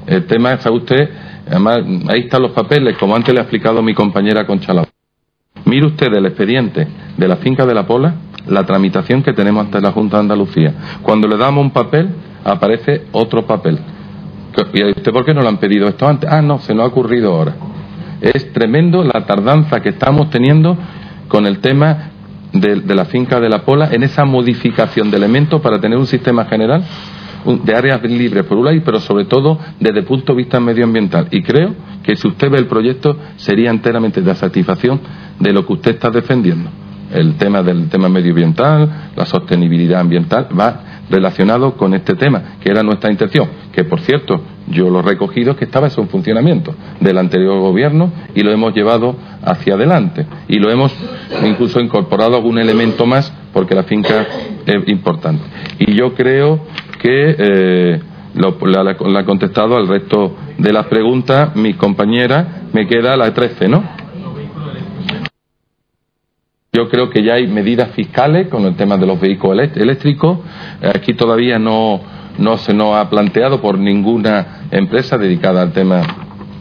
El 0.07 0.25
tema, 0.27 0.57
sabe 0.59 0.77
usted, 0.77 1.11
Además, 1.49 1.79
ahí 2.09 2.23
están 2.23 2.43
los 2.43 2.51
papeles, 2.51 2.97
como 2.99 3.15
antes 3.15 3.33
le 3.33 3.39
ha 3.39 3.45
explicado 3.45 3.81
mi 3.81 3.95
compañera 3.95 4.45
Concha 4.49 4.73
Mire 5.65 5.87
usted 5.87 6.13
el 6.15 6.27
expediente 6.27 6.87
de 7.17 7.29
la 7.29 7.37
finca 7.37 7.67
de 7.67 7.75
la 7.75 7.87
Pola, 7.87 8.15
la 8.47 8.65
tramitación 8.65 9.23
que 9.23 9.33
tenemos 9.33 9.65
ante 9.65 9.81
la 9.81 9.93
Junta 9.93 10.17
de 10.19 10.23
Andalucía. 10.23 10.75
Cuando 11.03 11.27
le 11.27 11.37
damos 11.37 11.65
un 11.65 11.71
papel, 11.71 12.09
aparece 12.45 13.07
otro 13.13 13.47
papel. 13.47 13.79
¿Y 14.73 14.85
usted 14.85 15.13
por 15.13 15.25
qué 15.25 15.35
no 15.35 15.43
lo 15.43 15.49
han 15.49 15.59
pedido 15.59 15.89
esto 15.89 16.07
antes? 16.07 16.31
Ah, 16.31 16.41
no, 16.41 16.59
se 16.59 16.75
nos 16.75 16.85
ha 16.85 16.87
ocurrido 16.87 17.35
ahora. 17.35 17.55
Es 18.21 18.53
tremendo 18.53 19.03
la 19.03 19.27
tardanza 19.27 19.81
que 19.81 19.91
estamos 19.91 20.31
teniendo 20.31 20.77
con 21.29 21.47
el 21.47 21.59
tema 21.59 22.11
de, 22.53 22.77
de 22.77 22.95
la 22.95 23.05
finca 23.07 23.41
de 23.41 23.49
la 23.49 23.63
Pola 23.65 23.89
en 23.93 24.03
esa 24.03 24.25
modificación 24.25 25.11
de 25.11 25.17
elementos 25.17 25.61
para 25.61 25.81
tener 25.81 25.99
un 25.99 26.07
sistema 26.07 26.45
general 26.47 26.85
de 27.55 27.75
áreas 27.75 28.03
libres 28.03 28.45
por 28.45 28.59
un 28.59 28.65
lado, 28.65 28.81
pero 28.85 29.01
sobre 29.01 29.25
todo 29.25 29.59
desde 29.79 30.01
el 30.01 30.05
punto 30.05 30.33
de 30.33 30.39
vista 30.39 30.61
medioambiental. 30.61 31.29
Y 31.31 31.43
creo 31.43 31.75
que 32.03 32.17
si 32.17 32.29
usted 32.29 32.51
ve 32.51 32.59
el 32.59 32.67
proyecto 32.67 33.17
sería 33.37 33.71
enteramente 33.71 34.21
de 34.21 34.35
satisfacción 34.35 35.01
de 35.39 35.53
lo 35.53 35.67
que 35.67 35.73
usted 35.75 35.91
está 35.93 36.11
defendiendo. 36.11 36.71
El 37.13 37.37
tema 37.37 37.63
del 37.63 37.89
tema 37.89 38.09
medioambiental, 38.09 39.11
la 39.15 39.25
sostenibilidad 39.27 40.01
ambiental, 40.01 40.49
va 40.59 40.97
relacionado 41.09 41.77
con 41.77 41.95
este 41.95 42.15
tema, 42.15 42.57
que 42.61 42.71
era 42.71 42.83
nuestra 42.83 43.11
intención, 43.11 43.49
que 43.73 43.85
por 43.85 44.01
cierto, 44.01 44.41
yo 44.69 44.91
lo 44.91 45.01
he 45.01 45.03
recogido 45.03 45.55
que 45.55 45.65
estaba 45.65 45.87
eso 45.87 46.01
en 46.01 46.09
funcionamiento 46.09 46.75
del 47.01 47.19
anterior 47.19 47.61
gobierno 47.61 48.11
y 48.35 48.43
lo 48.43 48.51
hemos 48.51 48.75
llevado 48.75 49.15
hacia 49.45 49.75
adelante 49.75 50.27
y 50.49 50.59
lo 50.59 50.71
hemos 50.71 50.93
incluso 51.45 51.81
incorporado 51.81 52.37
algún 52.37 52.59
elemento 52.59 53.07
más 53.07 53.33
porque 53.53 53.75
la 53.75 53.85
finca 53.85 54.27
es 54.67 54.89
importante. 54.89 55.45
Y 55.79 55.95
yo 55.95 56.15
creo 56.15 56.61
que 56.97 57.37
eh, 57.39 58.01
la, 58.35 59.19
ha 59.21 59.25
contestado 59.25 59.77
al 59.77 59.89
resto 59.89 60.37
de 60.59 60.73
las 60.73 60.87
preguntas 60.87 61.55
mis 61.57 61.77
compañeras. 61.77 62.47
Me 62.73 62.87
queda 62.87 63.17
la 63.17 63.33
13, 63.33 63.69
¿no? 63.69 63.85
Yo 66.73 66.91
creo 66.91 67.09
que 67.09 67.23
ya 67.23 67.35
hay 67.35 67.47
medidas 67.47 67.93
fiscales 67.93 68.49
con 68.49 68.67
el 68.67 68.77
tema 68.77 68.99
de 68.99 69.07
los 69.07 69.19
vehículos 69.19 69.71
eléctricos. 69.77 70.41
Aquí 70.95 71.15
todavía 71.15 71.59
no, 71.59 72.01
no 72.39 72.59
se 72.59 72.75
nos 72.75 72.97
ha 72.97 73.09
planteado 73.09 73.63
por 73.63 73.79
ninguna 73.79 74.67
empresa 74.71 75.17
dedicada 75.17 75.63
al 75.63 75.73
tema 75.73 76.03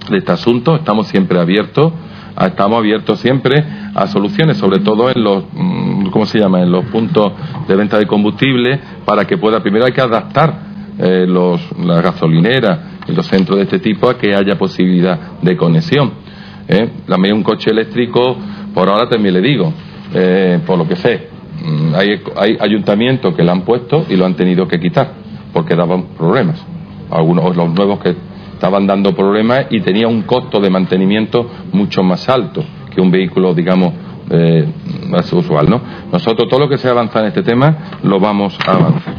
de 0.09 0.17
este 0.17 0.31
asunto. 0.31 0.75
Estamos 0.75 1.07
siempre 1.07 1.37
abiertos, 1.39 1.91
estamos 2.39 2.79
abiertos 2.79 3.19
siempre 3.19 3.63
a 3.93 4.07
soluciones, 4.07 4.57
sobre 4.57 4.79
todo 4.79 5.09
en 5.09 5.23
los, 5.23 5.43
mm, 5.51 5.94
¿cómo 6.15 6.25
se 6.25 6.39
llama?, 6.39 6.61
en 6.61 6.71
los 6.71 6.85
puntos 6.85 7.33
de 7.67 7.75
venta 7.75 7.99
de 7.99 8.07
combustible, 8.07 8.79
para 9.03 9.25
que 9.25 9.37
pueda, 9.37 9.59
primero 9.59 9.83
hay 9.83 9.91
que 9.91 9.99
adaptar 9.99 10.59
eh, 10.97 11.25
los, 11.27 11.59
las 11.77 12.01
gasolineras 12.01 12.79
y 13.05 13.11
los 13.11 13.27
centros 13.27 13.57
de 13.57 13.63
este 13.63 13.79
tipo 13.79 14.09
a 14.09 14.17
que 14.17 14.33
haya 14.33 14.57
posibilidad 14.57 15.33
de 15.41 15.57
conexión. 15.57 16.13
¿eh? 16.69 16.89
La 17.07 17.17
un 17.17 17.43
coche 17.43 17.69
eléctrico, 17.69 18.37
por 18.73 18.87
ahora 18.87 19.09
también 19.09 19.33
le 19.33 19.41
digo, 19.41 19.73
eh, 20.13 20.61
por 20.65 20.77
lo 20.77 20.87
que 20.87 20.95
sé, 20.95 21.27
mm, 21.61 21.93
hay, 21.93 22.21
hay 22.37 22.57
ayuntamientos 22.61 23.35
que 23.35 23.43
lo 23.43 23.51
han 23.51 23.63
puesto 23.63 24.05
y 24.07 24.15
lo 24.15 24.25
han 24.25 24.35
tenido 24.35 24.69
que 24.69 24.79
quitar, 24.79 25.11
porque 25.51 25.75
daban 25.75 26.15
problemas. 26.17 26.65
Algunos, 27.11 27.57
los 27.57 27.73
nuevos 27.73 27.99
que 27.99 28.15
estaban 28.53 28.87
dando 28.87 29.13
problemas 29.13 29.65
y 29.69 29.81
tenía 29.81 30.07
un 30.07 30.21
costo 30.21 30.61
de 30.61 30.69
mantenimiento 30.69 31.51
mucho 31.73 32.03
más 32.03 32.29
alto 32.29 32.63
que 32.95 33.01
un 33.01 33.11
vehículo, 33.11 33.53
digamos, 33.53 34.04
eh, 34.29 34.67
usual, 35.31 35.69
¿no? 35.69 35.81
Nosotros 36.11 36.49
todo 36.49 36.59
lo 36.59 36.69
que 36.69 36.77
se 36.77 36.89
avanza 36.89 37.19
en 37.19 37.27
este 37.27 37.43
tema 37.43 37.99
lo 38.03 38.19
vamos 38.19 38.57
a 38.65 38.71
avanzar. 38.71 39.13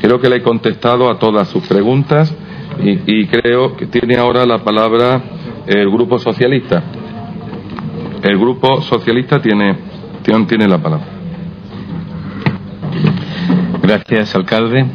Creo 0.00 0.20
que 0.20 0.28
le 0.28 0.36
he 0.36 0.42
contestado 0.42 1.10
a 1.10 1.18
todas 1.18 1.48
sus 1.48 1.66
preguntas 1.66 2.34
y, 2.80 3.26
creo 3.26 3.76
que 3.76 3.86
tiene 3.86 4.16
ahora 4.16 4.46
la 4.46 4.58
palabra 4.58 5.20
el 5.66 5.90
Grupo 5.90 6.18
Socialista. 6.18 6.82
El 8.22 8.38
Grupo 8.38 8.80
Socialista 8.82 9.40
tiene, 9.40 9.76
tiene 10.22 10.68
la 10.68 10.78
palabra. 10.78 11.06
Gracias, 13.82 14.34
alcalde. 14.34 14.86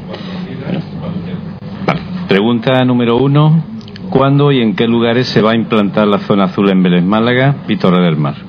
Pregunta 2.27 2.83
número 2.83 3.17
uno. 3.17 3.63
¿Cuándo 4.09 4.51
y 4.51 4.61
en 4.61 4.75
qué 4.75 4.87
lugares 4.87 5.27
se 5.27 5.41
va 5.41 5.51
a 5.51 5.55
implantar 5.55 6.07
la 6.07 6.19
zona 6.19 6.45
azul 6.45 6.69
en 6.69 6.81
Vélez 6.81 7.03
Málaga 7.03 7.57
y 7.67 7.75
Torre 7.75 8.03
del 8.03 8.15
Mar? 8.15 8.46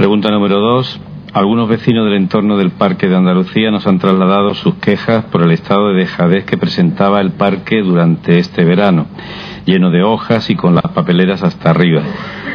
Pregunta 0.00 0.30
número 0.30 0.58
dos. 0.60 0.98
Algunos 1.34 1.68
vecinos 1.68 2.06
del 2.06 2.14
entorno 2.14 2.56
del 2.56 2.70
Parque 2.70 3.06
de 3.06 3.16
Andalucía 3.16 3.70
nos 3.70 3.86
han 3.86 3.98
trasladado 3.98 4.54
sus 4.54 4.76
quejas 4.76 5.26
por 5.26 5.42
el 5.42 5.50
estado 5.50 5.88
de 5.88 5.98
dejadez 5.98 6.46
que 6.46 6.56
presentaba 6.56 7.20
el 7.20 7.32
parque 7.32 7.82
durante 7.82 8.38
este 8.38 8.64
verano, 8.64 9.08
lleno 9.66 9.90
de 9.90 10.02
hojas 10.02 10.48
y 10.48 10.54
con 10.54 10.74
las 10.74 10.90
papeleras 10.94 11.42
hasta 11.42 11.68
arriba. 11.68 12.00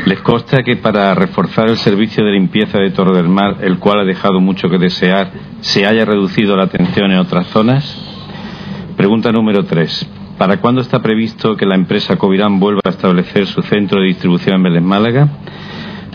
Les 0.08 0.19
consta 0.22 0.63
que 0.63 0.78
para 0.78 1.13
reforzar 1.13 1.69
el 1.69 1.78
servicio 1.78 2.26
de 2.26 2.31
limpieza 2.31 2.79
de 2.79 2.90
Torre 2.90 3.15
del 3.15 3.29
Mar, 3.29 3.58
el 3.61 3.78
cual 3.78 3.99
ha 3.99 4.06
dejado 4.06 4.40
mucho 4.40 4.67
que 4.67 4.79
desear, 4.79 5.29
se 5.60 5.85
haya 5.85 6.03
reducido 6.03 6.58
la 6.58 6.63
atención 6.63 7.11
en 7.11 7.19
otras 7.19 7.45
zonas. 7.49 7.85
Pregunta 8.97 9.31
número 9.31 9.65
tres. 9.65 10.10
¿Para 10.40 10.58
cuándo 10.58 10.81
está 10.81 10.99
previsto 10.99 11.56
que 11.56 11.67
la 11.67 11.76
empresa 11.76 12.17
Covirán 12.17 12.60
vuelva 12.60 12.81
a 12.85 12.90
establecer 12.90 13.45
su 13.45 13.61
centro 13.61 14.01
de 14.01 14.08
distribución 14.08 14.56
en 14.56 14.63
Vélez 14.63 14.81
Málaga? 14.81 15.29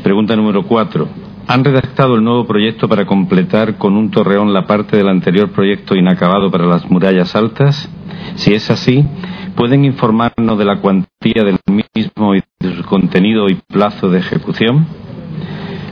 Pregunta 0.03 0.35
número 0.37 0.63
cuatro. 0.65 1.09
¿Han 1.47 1.65
redactado 1.65 2.15
el 2.15 2.25
nuevo 2.25 2.47
proyecto 2.47 2.89
para 2.89 3.07
completar 3.07 3.77
con 3.77 3.97
un 3.97 4.11
torreón 4.11 4.53
la 4.53 4.67
parte 4.67 4.97
del 4.97 5.09
anterior 5.09 5.51
proyecto 5.51 5.95
inacabado 5.95 6.51
para 6.51 6.67
las 6.67 6.91
murallas 6.91 7.35
altas? 7.35 7.91
Si 8.37 8.55
es 8.55 8.71
así, 8.71 9.05
¿pueden 9.57 9.85
informarnos 9.85 10.59
de 10.59 10.65
la 10.65 10.81
cuantía 10.81 11.45
del 11.45 11.59
mismo 11.67 12.35
y 12.35 12.43
de 12.61 12.77
su 12.77 12.85
contenido 12.85 13.49
y 13.49 13.57
plazo 13.67 14.09
de 14.09 14.21
ejecución? 14.21 14.87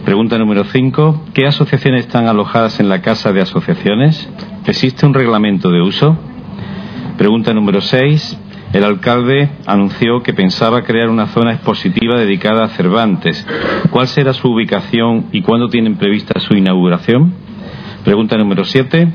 Pregunta 0.05 0.39
número 0.39 0.65
cinco. 0.65 1.23
¿Qué 1.35 1.47
asociaciones 1.47 2.07
están 2.07 2.29
alojadas 2.29 2.81
en 2.81 2.89
la 2.89 3.03
Casa 3.03 3.33
de 3.33 3.43
Asociaciones? 3.43 4.31
¿Existe 4.67 5.05
un 5.05 5.13
reglamento 5.13 5.71
de 5.71 5.83
uso? 5.83 6.17
Pregunta 7.19 7.53
número 7.53 7.81
6. 7.81 8.39
El 8.73 8.85
alcalde 8.85 9.49
anunció 9.67 10.23
que 10.23 10.35
pensaba 10.35 10.83
crear 10.83 11.09
una 11.09 11.29
zona 11.29 11.55
expositiva 11.55 12.19
dedicada 12.19 12.65
a 12.65 12.69
Cervantes. 12.69 13.47
¿Cuál 13.91 14.09
será 14.09 14.35
su 14.35 14.49
ubicación 14.49 15.27
y 15.33 15.41
cuándo 15.41 15.69
tienen 15.69 15.97
prevista 15.97 16.39
su 16.39 16.55
inauguración? 16.55 17.33
Pregunta 18.05 18.37
número 18.37 18.65
7. 18.65 19.09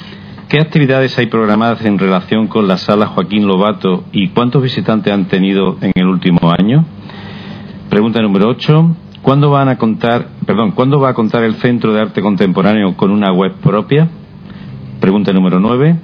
¿Qué 0.49 0.59
actividades 0.59 1.17
hay 1.19 1.27
programadas 1.27 1.85
en 1.85 1.99
relación 1.99 2.47
con 2.47 2.67
la 2.67 2.77
sala 2.77 3.07
Joaquín 3.07 3.45
Lobato 3.45 4.05
y 4.11 4.29
cuántos 4.29 4.63
visitantes 4.63 5.13
han 5.13 5.27
tenido 5.27 5.77
en 5.81 5.91
el 5.93 6.07
último 6.07 6.51
año? 6.51 6.85
Pregunta 7.89 8.23
número 8.23 8.49
8. 8.49 8.95
¿Cuándo 9.21 9.51
van 9.51 9.69
a 9.69 9.77
contar, 9.77 10.29
perdón, 10.47 10.71
cuándo 10.71 10.99
va 10.99 11.09
a 11.09 11.13
contar 11.13 11.43
el 11.43 11.55
Centro 11.55 11.93
de 11.93 12.01
Arte 12.01 12.21
Contemporáneo 12.23 12.97
con 12.97 13.11
una 13.11 13.31
web 13.31 13.53
propia? 13.61 14.09
Pregunta 14.99 15.31
número 15.31 15.59
9. 15.59 15.95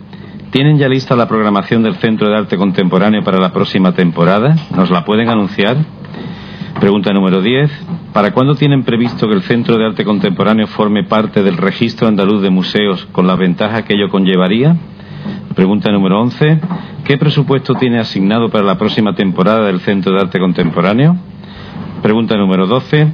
¿Tienen 0.51 0.79
ya 0.79 0.89
lista 0.89 1.15
la 1.15 1.27
programación 1.27 1.83
del 1.83 1.95
Centro 1.97 2.27
de 2.27 2.35
Arte 2.35 2.57
Contemporáneo 2.57 3.23
para 3.23 3.37
la 3.37 3.53
próxima 3.53 3.91
temporada? 3.91 4.55
¿Nos 4.75 4.89
la 4.89 5.05
pueden 5.05 5.29
anunciar? 5.29 5.77
Pregunta 6.79 7.13
número 7.13 7.39
10. 7.39 7.69
¿Para 8.13 8.31
cuándo 8.31 8.55
tienen 8.55 8.83
previsto 8.83 9.27
que 9.27 9.35
el 9.35 9.43
Centro 9.43 9.77
de 9.77 9.85
Arte 9.85 10.03
Contemporáneo 10.03 10.65
forme 10.65 11.03
parte 11.03 11.43
del 11.43 11.55
Registro 11.55 12.07
Andaluz 12.07 12.41
de 12.41 12.49
Museos 12.49 13.07
con 13.11 13.27
la 13.27 13.35
ventaja 13.35 13.83
que 13.85 13.93
ello 13.93 14.09
conllevaría? 14.09 14.75
Pregunta 15.53 15.91
número 15.91 16.19
11. 16.19 16.59
¿Qué 17.03 17.19
presupuesto 17.19 17.75
tiene 17.75 17.99
asignado 17.99 18.49
para 18.49 18.63
la 18.63 18.79
próxima 18.79 19.13
temporada 19.13 19.67
del 19.67 19.81
Centro 19.81 20.13
de 20.13 20.21
Arte 20.21 20.39
Contemporáneo? 20.39 21.15
Pregunta 22.01 22.35
número 22.35 22.65
12. 22.65 23.07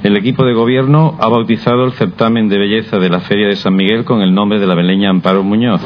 El 0.00 0.16
equipo 0.16 0.44
de 0.44 0.54
gobierno 0.54 1.16
ha 1.18 1.26
bautizado 1.26 1.84
el 1.84 1.90
certamen 1.92 2.48
de 2.48 2.56
belleza 2.56 3.00
de 3.00 3.08
la 3.08 3.18
Feria 3.18 3.48
de 3.48 3.56
San 3.56 3.74
Miguel 3.74 4.04
con 4.04 4.22
el 4.22 4.32
nombre 4.32 4.60
de 4.60 4.66
la 4.68 4.76
beleña 4.76 5.10
Amparo 5.10 5.42
Muñoz. 5.42 5.80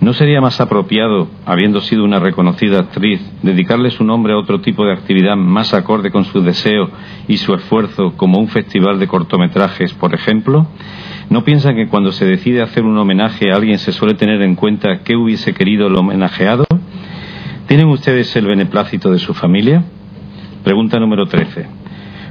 ¿No 0.00 0.14
sería 0.14 0.40
más 0.40 0.58
apropiado, 0.62 1.28
habiendo 1.44 1.82
sido 1.82 2.02
una 2.02 2.18
reconocida 2.18 2.78
actriz, 2.78 3.20
dedicarle 3.42 3.90
su 3.90 4.04
nombre 4.04 4.32
a 4.32 4.38
otro 4.38 4.62
tipo 4.62 4.86
de 4.86 4.94
actividad 4.94 5.36
más 5.36 5.74
acorde 5.74 6.10
con 6.10 6.24
su 6.24 6.40
deseo 6.40 6.88
y 7.28 7.36
su 7.36 7.52
esfuerzo, 7.52 8.14
como 8.16 8.38
un 8.38 8.48
festival 8.48 8.98
de 8.98 9.06
cortometrajes, 9.06 9.92
por 9.92 10.14
ejemplo? 10.14 10.66
¿No 11.28 11.44
piensan 11.44 11.76
que 11.76 11.88
cuando 11.88 12.10
se 12.12 12.24
decide 12.24 12.62
hacer 12.62 12.84
un 12.84 12.96
homenaje 12.96 13.52
a 13.52 13.56
alguien 13.56 13.78
se 13.78 13.92
suele 13.92 14.14
tener 14.14 14.40
en 14.40 14.54
cuenta 14.54 15.00
qué 15.04 15.14
hubiese 15.14 15.52
querido 15.52 15.88
el 15.88 15.96
homenajeado? 15.96 16.64
¿Tienen 17.66 17.88
ustedes 17.88 18.34
el 18.34 18.46
beneplácito 18.46 19.10
de 19.10 19.18
su 19.18 19.34
familia? 19.34 19.84
Pregunta 20.64 20.98
número 20.98 21.26
13. 21.26 21.77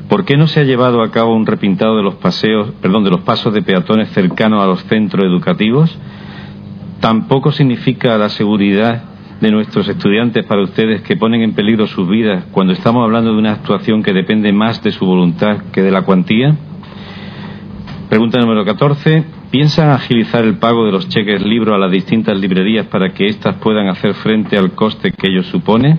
¿Por 0.09 0.23
qué 0.23 0.37
no 0.37 0.47
se 0.47 0.61
ha 0.61 0.63
llevado 0.63 1.01
a 1.01 1.11
cabo 1.11 1.35
un 1.35 1.45
repintado 1.45 1.97
de 1.97 2.03
los 2.03 2.15
paseos, 2.15 2.71
perdón, 2.81 3.03
de 3.03 3.09
los 3.09 3.21
pasos 3.21 3.53
de 3.53 3.61
peatones 3.61 4.09
cercanos 4.11 4.63
a 4.63 4.67
los 4.67 4.83
centros 4.85 5.25
educativos? 5.25 5.97
Tampoco 7.01 7.51
significa 7.51 8.17
la 8.17 8.29
seguridad 8.29 9.03
de 9.41 9.51
nuestros 9.51 9.87
estudiantes 9.87 10.45
para 10.45 10.63
ustedes 10.63 11.01
que 11.01 11.17
ponen 11.17 11.41
en 11.41 11.53
peligro 11.53 11.87
sus 11.87 12.07
vidas 12.07 12.45
cuando 12.51 12.73
estamos 12.73 13.03
hablando 13.03 13.33
de 13.33 13.37
una 13.37 13.51
actuación 13.51 14.01
que 14.01 14.13
depende 14.13 14.53
más 14.53 14.81
de 14.81 14.91
su 14.91 15.05
voluntad 15.05 15.57
que 15.73 15.81
de 15.81 15.91
la 15.91 16.03
cuantía? 16.03 16.55
Pregunta 18.09 18.39
número 18.39 18.63
14. 18.63 19.25
¿Piensan 19.51 19.89
agilizar 19.89 20.45
el 20.45 20.57
pago 20.57 20.85
de 20.85 20.93
los 20.93 21.09
cheques 21.09 21.41
libros 21.43 21.75
a 21.75 21.77
las 21.77 21.91
distintas 21.91 22.39
librerías 22.39 22.87
para 22.87 23.09
que 23.13 23.27
éstas 23.27 23.55
puedan 23.57 23.89
hacer 23.89 24.13
frente 24.13 24.57
al 24.57 24.71
coste 24.71 25.11
que 25.11 25.27
ello 25.27 25.43
supone? 25.43 25.97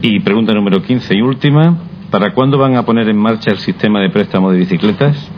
Y 0.00 0.20
pregunta 0.20 0.54
número 0.54 0.80
15 0.80 1.14
y 1.14 1.20
última. 1.20 1.89
¿Para 2.10 2.34
cuándo 2.34 2.58
van 2.58 2.76
a 2.76 2.84
poner 2.84 3.08
en 3.08 3.16
marcha 3.16 3.52
el 3.52 3.58
sistema 3.58 4.00
de 4.00 4.10
préstamo 4.10 4.50
de 4.50 4.58
bicicletas? 4.58 5.30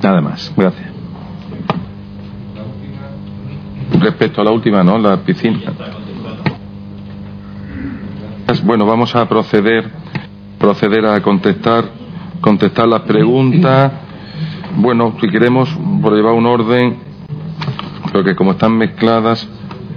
Nada 0.00 0.20
más. 0.20 0.52
Gracias. 0.56 0.88
Respecto 3.98 4.40
a 4.40 4.44
la 4.44 4.52
última, 4.52 4.84
¿no? 4.84 4.96
La 4.98 5.16
piscina. 5.18 5.58
Bueno, 8.64 8.84
vamos 8.84 9.14
a 9.14 9.28
proceder 9.28 9.90
proceder 10.58 11.06
a 11.06 11.22
contestar 11.22 11.84
contestar 12.40 12.86
las 12.88 13.02
preguntas. 13.02 13.92
Bueno, 14.76 15.14
si 15.20 15.28
queremos 15.28 15.68
por 16.00 16.14
llevar 16.14 16.34
un 16.34 16.46
orden, 16.46 16.96
porque 18.12 18.34
como 18.34 18.52
están 18.52 18.76
mezcladas 18.76 19.48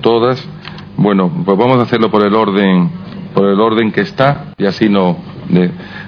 todas, 0.02 0.44
bueno, 0.98 1.32
pues 1.46 1.58
vamos 1.58 1.78
a 1.78 1.84
hacerlo 1.84 2.10
por 2.10 2.26
el 2.26 2.34
orden 2.34 3.03
por 3.34 3.46
el 3.46 3.60
orden 3.60 3.92
que 3.92 4.02
está 4.02 4.46
y 4.58 4.66
así 4.66 4.90
no 4.90 5.18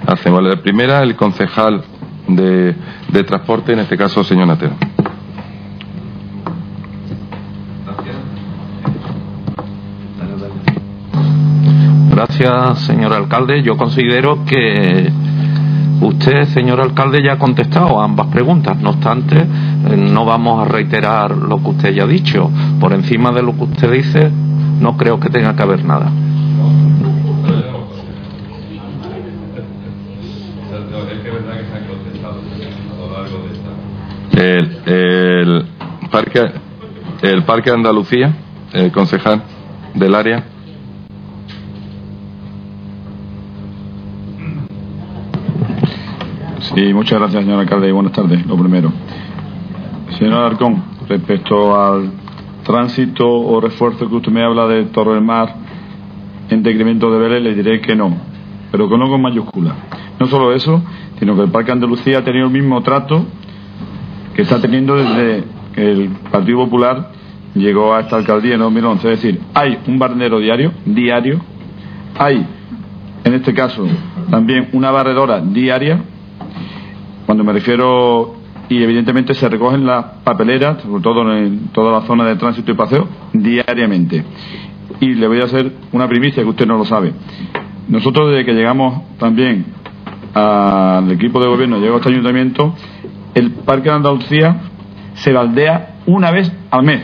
hacemos. 0.06 0.42
La 0.42 0.56
primera, 0.62 1.02
el 1.02 1.16
concejal 1.16 1.82
de, 2.28 2.74
de 3.12 3.24
transporte, 3.24 3.72
en 3.72 3.80
este 3.80 3.96
caso, 3.96 4.24
señor 4.24 4.46
Natero. 4.46 4.74
Gracias, 12.10 12.80
señor 12.80 13.12
alcalde. 13.12 13.62
Yo 13.62 13.76
considero 13.76 14.44
que 14.46 15.12
usted, 16.00 16.46
señor 16.46 16.80
alcalde, 16.80 17.22
ya 17.22 17.34
ha 17.34 17.38
contestado 17.38 18.00
a 18.00 18.04
ambas 18.04 18.28
preguntas. 18.28 18.78
No 18.80 18.90
obstante, 18.90 19.36
eh, 19.36 19.96
no 19.96 20.24
vamos 20.24 20.62
a 20.62 20.64
reiterar 20.64 21.36
lo 21.36 21.62
que 21.62 21.68
usted 21.68 21.94
ya 21.94 22.04
ha 22.04 22.06
dicho. 22.06 22.50
Por 22.80 22.94
encima 22.94 23.32
de 23.32 23.42
lo 23.42 23.54
que 23.54 23.64
usted 23.64 23.92
dice, 23.92 24.30
no 24.80 24.96
creo 24.96 25.20
que 25.20 25.28
tenga 25.28 25.54
que 25.54 25.62
haber 25.62 25.84
nada. 25.84 26.10
El, 34.36 35.64
parque 36.10 36.42
el 37.22 37.44
parque 37.44 37.70
Andalucía, 37.70 38.36
el 38.74 38.92
concejal 38.92 39.42
del 39.94 40.14
área. 40.14 40.44
Sí, 46.60 46.92
muchas 46.92 47.18
gracias, 47.18 47.44
señor 47.44 47.60
alcalde, 47.60 47.88
y 47.88 47.92
buenas 47.92 48.12
tardes. 48.12 48.44
Lo 48.44 48.58
primero. 48.58 48.92
Señor 50.18 50.34
Alarcón, 50.34 50.84
respecto 51.08 51.74
al 51.80 52.10
tránsito 52.62 53.26
o 53.26 53.58
refuerzo 53.58 54.06
que 54.06 54.16
usted 54.16 54.32
me 54.32 54.44
habla 54.44 54.66
de 54.66 54.84
Torre 54.86 55.14
del 55.14 55.24
Mar 55.24 55.54
en 56.50 56.62
decremento 56.62 57.10
de 57.10 57.18
Vélez, 57.18 57.42
le 57.42 57.54
diré 57.54 57.80
que 57.80 57.96
no, 57.96 58.14
pero 58.70 58.86
que 58.86 58.98
no 58.98 59.08
con 59.08 59.22
mayúscula. 59.22 59.74
No 60.20 60.26
solo 60.26 60.52
eso, 60.52 60.82
sino 61.18 61.34
que 61.36 61.42
el 61.42 61.50
Parque 61.50 61.72
Andalucía 61.72 62.18
ha 62.18 62.24
tenido 62.24 62.48
el 62.48 62.52
mismo 62.52 62.82
trato 62.82 63.24
que 64.36 64.42
está 64.42 64.60
teniendo 64.60 64.96
desde 64.96 65.44
que 65.74 65.92
el 65.92 66.10
Partido 66.30 66.58
Popular 66.58 67.10
llegó 67.54 67.94
a 67.94 68.00
esta 68.00 68.16
alcaldía 68.16 68.54
en 68.54 68.60
2011. 68.60 69.12
Es 69.12 69.22
decir, 69.22 69.40
hay 69.54 69.78
un 69.86 69.98
barnero 69.98 70.38
diario, 70.38 70.72
diario, 70.84 71.40
hay, 72.18 72.46
en 73.24 73.32
este 73.32 73.54
caso, 73.54 73.86
también 74.30 74.68
una 74.74 74.90
barredora 74.90 75.40
diaria, 75.40 76.02
cuando 77.24 77.44
me 77.44 77.54
refiero, 77.54 78.36
y 78.68 78.82
evidentemente 78.82 79.32
se 79.32 79.48
recogen 79.48 79.86
las 79.86 80.04
papeleras, 80.22 80.82
sobre 80.82 81.02
todo 81.02 81.34
en 81.34 81.68
toda 81.68 81.98
la 81.98 82.06
zona 82.06 82.26
de 82.26 82.36
tránsito 82.36 82.70
y 82.70 82.74
paseo, 82.74 83.08
diariamente. 83.32 84.22
Y 85.00 85.14
le 85.14 85.26
voy 85.28 85.40
a 85.40 85.44
hacer 85.44 85.72
una 85.92 86.06
primicia 86.08 86.42
que 86.42 86.48
usted 86.50 86.66
no 86.66 86.76
lo 86.76 86.84
sabe. 86.84 87.14
Nosotros 87.88 88.30
desde 88.30 88.44
que 88.44 88.52
llegamos 88.52 89.02
también 89.18 89.64
al 90.34 91.10
equipo 91.10 91.40
de 91.40 91.48
gobierno, 91.48 91.78
llegó 91.78 91.94
a 91.94 91.98
este 91.98 92.10
ayuntamiento, 92.10 92.74
el 93.36 93.50
Parque 93.50 93.90
de 93.90 93.96
Andalucía 93.96 94.56
se 95.12 95.30
baldea 95.30 95.96
una 96.06 96.30
vez 96.30 96.50
al 96.70 96.82
mes, 96.84 97.02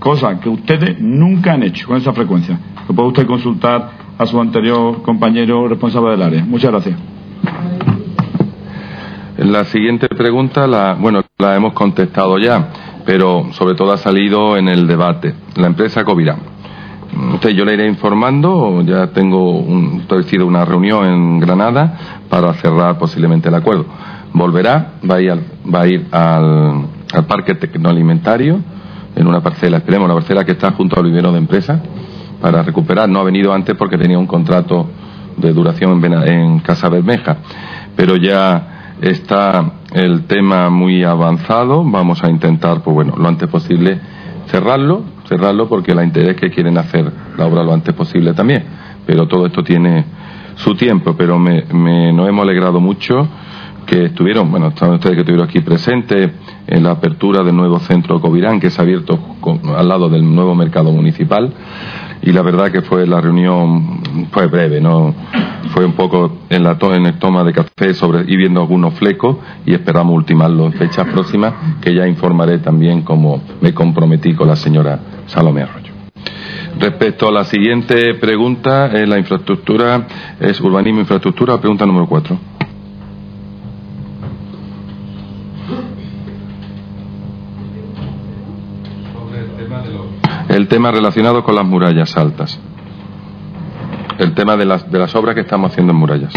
cosa 0.00 0.40
que 0.40 0.48
ustedes 0.48 1.00
nunca 1.00 1.52
han 1.52 1.62
hecho 1.62 1.86
con 1.86 1.96
esa 1.96 2.12
frecuencia. 2.12 2.58
Lo 2.88 2.94
puede 2.96 3.08
usted 3.10 3.26
consultar 3.26 3.90
a 4.18 4.26
su 4.26 4.40
anterior 4.40 5.02
compañero 5.02 5.68
responsable 5.68 6.10
del 6.10 6.22
área. 6.22 6.44
Muchas 6.44 6.72
gracias. 6.72 6.98
La 9.38 9.64
siguiente 9.66 10.08
pregunta, 10.08 10.66
la, 10.66 10.94
bueno, 10.94 11.22
la 11.38 11.54
hemos 11.54 11.74
contestado 11.74 12.38
ya, 12.38 12.68
pero 13.06 13.52
sobre 13.52 13.76
todo 13.76 13.92
ha 13.92 13.98
salido 13.98 14.56
en 14.56 14.66
el 14.66 14.88
debate. 14.88 15.32
La 15.54 15.68
empresa 15.68 16.04
Covirán. 16.04 16.40
Usted, 17.34 17.50
yo 17.50 17.64
le 17.64 17.74
iré 17.74 17.86
informando, 17.86 18.82
ya 18.82 19.08
tengo 19.08 19.60
un, 19.60 20.00
establecido 20.00 20.44
una 20.44 20.64
reunión 20.64 21.06
en 21.06 21.38
Granada 21.38 22.24
para 22.28 22.52
cerrar 22.54 22.98
posiblemente 22.98 23.48
el 23.48 23.54
acuerdo. 23.54 23.86
Volverá, 24.34 24.94
va 25.08 25.16
a 25.16 25.20
ir 25.20 25.30
al, 25.30 25.40
va 25.72 25.80
a 25.82 25.86
ir 25.86 26.06
al, 26.10 26.86
al 27.12 27.26
parque 27.26 27.54
tecnoalimentario, 27.54 28.60
en 29.14 29.26
una 29.26 29.42
parcela, 29.42 29.76
esperemos, 29.78 30.06
una 30.06 30.14
parcela 30.14 30.44
que 30.44 30.52
está 30.52 30.72
junto 30.72 30.98
al 30.98 31.04
vivero 31.04 31.32
de 31.32 31.38
empresa, 31.38 31.82
para 32.40 32.62
recuperar. 32.62 33.08
No 33.08 33.20
ha 33.20 33.24
venido 33.24 33.52
antes 33.52 33.76
porque 33.76 33.98
tenía 33.98 34.18
un 34.18 34.26
contrato 34.26 34.86
de 35.36 35.52
duración 35.52 36.02
en, 36.26 36.60
Casa 36.60 36.88
Bermeja, 36.88 37.36
pero 37.94 38.16
ya 38.16 38.94
está 39.00 39.72
el 39.92 40.24
tema 40.24 40.70
muy 40.70 41.04
avanzado. 41.04 41.84
Vamos 41.84 42.22
a 42.24 42.30
intentar, 42.30 42.82
pues 42.82 42.94
bueno, 42.94 43.14
lo 43.16 43.28
antes 43.28 43.48
posible 43.48 44.00
cerrarlo, 44.46 45.02
cerrarlo 45.28 45.68
porque 45.68 45.94
la 45.94 46.04
interés 46.04 46.36
que 46.36 46.50
quieren 46.50 46.78
hacer 46.78 47.10
la 47.36 47.46
obra 47.46 47.62
lo 47.62 47.72
antes 47.74 47.94
posible 47.94 48.32
también. 48.32 48.64
Pero 49.06 49.26
todo 49.28 49.46
esto 49.46 49.62
tiene 49.62 50.04
su 50.54 50.74
tiempo, 50.74 51.14
pero 51.16 51.38
me, 51.38 51.64
me- 51.72 52.12
nos 52.12 52.28
hemos 52.28 52.42
alegrado 52.44 52.80
mucho 52.80 53.28
que 53.86 54.06
estuvieron, 54.06 54.50
bueno, 54.50 54.68
están 54.68 54.92
ustedes 54.92 55.14
que 55.16 55.20
estuvieron 55.20 55.48
aquí 55.48 55.60
presentes 55.60 56.30
en 56.66 56.82
la 56.82 56.92
apertura 56.92 57.42
del 57.42 57.56
nuevo 57.56 57.78
centro 57.80 58.20
Covirán, 58.20 58.60
que 58.60 58.70
se 58.70 58.80
ha 58.80 58.84
abierto 58.84 59.18
con- 59.40 59.60
al 59.76 59.88
lado 59.88 60.08
del 60.08 60.22
nuevo 60.34 60.54
mercado 60.54 60.92
municipal. 60.92 61.52
Y 62.22 62.30
la 62.32 62.42
verdad 62.42 62.70
que 62.70 62.82
fue 62.82 63.04
la 63.06 63.20
reunión, 63.20 64.00
fue 64.30 64.46
breve, 64.46 64.80
¿no? 64.80 65.12
Fue 65.70 65.84
un 65.84 65.92
poco 65.94 66.38
en 66.50 66.62
la 66.62 66.78
to- 66.78 66.94
en 66.94 67.06
el 67.06 67.18
toma 67.18 67.42
de 67.42 67.52
café 67.52 67.94
sobre, 67.94 68.20
y 68.32 68.36
viendo 68.36 68.60
algunos 68.60 68.94
flecos 68.94 69.38
y 69.66 69.72
esperamos 69.74 70.14
ultimarlo 70.14 70.66
en 70.66 70.72
fechas 70.74 71.06
próximas, 71.08 71.52
que 71.80 71.92
ya 71.94 72.06
informaré 72.06 72.58
también 72.58 73.02
como 73.02 73.42
me 73.60 73.74
comprometí 73.74 74.34
con 74.34 74.46
la 74.48 74.56
señora 74.56 75.00
Salomé 75.26 75.62
Arroyo. 75.62 75.92
Respecto 76.78 77.28
a 77.28 77.32
la 77.32 77.44
siguiente 77.44 78.14
pregunta, 78.14 78.86
eh, 78.92 79.06
la 79.06 79.18
infraestructura, 79.18 80.06
es 80.40 80.60
urbanismo 80.60 80.98
e 81.00 81.02
infraestructura, 81.02 81.58
pregunta 81.58 81.84
número 81.84 82.06
cuatro. 82.06 82.38
El 90.52 90.68
tema 90.68 90.90
relacionado 90.90 91.42
con 91.42 91.54
las 91.54 91.64
murallas 91.64 92.14
altas. 92.14 92.60
El 94.18 94.34
tema 94.34 94.54
de 94.54 94.66
las, 94.66 94.90
de 94.92 94.98
las 94.98 95.14
obras 95.14 95.34
que 95.34 95.40
estamos 95.40 95.70
haciendo 95.70 95.94
en 95.94 95.98
murallas. 95.98 96.34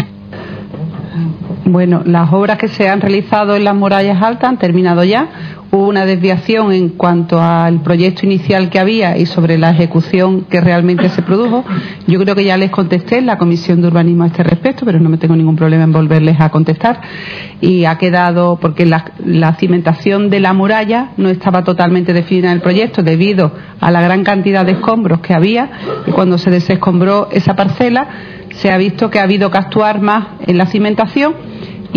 Bueno, 1.66 2.00
las 2.06 2.32
obras 2.32 2.56
que 2.56 2.68
se 2.68 2.88
han 2.88 3.02
realizado 3.02 3.56
en 3.56 3.64
las 3.64 3.74
murallas 3.74 4.22
altas 4.22 4.48
han 4.48 4.56
terminado 4.56 5.04
ya. 5.04 5.55
Hubo 5.70 5.88
una 5.88 6.06
desviación 6.06 6.72
en 6.72 6.90
cuanto 6.90 7.40
al 7.40 7.82
proyecto 7.82 8.24
inicial 8.24 8.70
que 8.70 8.78
había 8.78 9.16
y 9.18 9.26
sobre 9.26 9.58
la 9.58 9.70
ejecución 9.70 10.42
que 10.42 10.60
realmente 10.60 11.08
se 11.08 11.22
produjo. 11.22 11.64
Yo 12.06 12.18
creo 12.20 12.34
que 12.34 12.44
ya 12.44 12.56
les 12.56 12.70
contesté 12.70 13.18
en 13.18 13.26
la 13.26 13.36
Comisión 13.36 13.82
de 13.82 13.88
Urbanismo 13.88 14.24
a 14.24 14.28
este 14.28 14.42
respecto, 14.42 14.84
pero 14.84 15.00
no 15.00 15.08
me 15.08 15.18
tengo 15.18 15.36
ningún 15.36 15.56
problema 15.56 15.84
en 15.84 15.92
volverles 15.92 16.40
a 16.40 16.50
contestar. 16.50 17.00
Y 17.60 17.84
ha 17.84 17.98
quedado, 17.98 18.58
porque 18.60 18.86
la, 18.86 19.12
la 19.24 19.54
cimentación 19.54 20.30
de 20.30 20.40
la 20.40 20.52
muralla 20.52 21.10
no 21.16 21.28
estaba 21.28 21.64
totalmente 21.64 22.12
definida 22.12 22.48
en 22.48 22.54
el 22.54 22.62
proyecto 22.62 23.02
debido 23.02 23.52
a 23.80 23.90
la 23.90 24.00
gran 24.00 24.24
cantidad 24.24 24.64
de 24.64 24.72
escombros 24.72 25.20
que 25.20 25.34
había 25.34 25.70
y 26.06 26.10
cuando 26.10 26.38
se 26.38 26.50
desescombró 26.50 27.28
esa 27.30 27.54
parcela 27.54 28.08
se 28.50 28.70
ha 28.70 28.78
visto 28.78 29.10
que 29.10 29.18
ha 29.18 29.24
habido 29.24 29.50
que 29.50 29.58
actuar 29.58 30.00
más 30.00 30.26
en 30.46 30.58
la 30.58 30.66
cimentación 30.66 31.34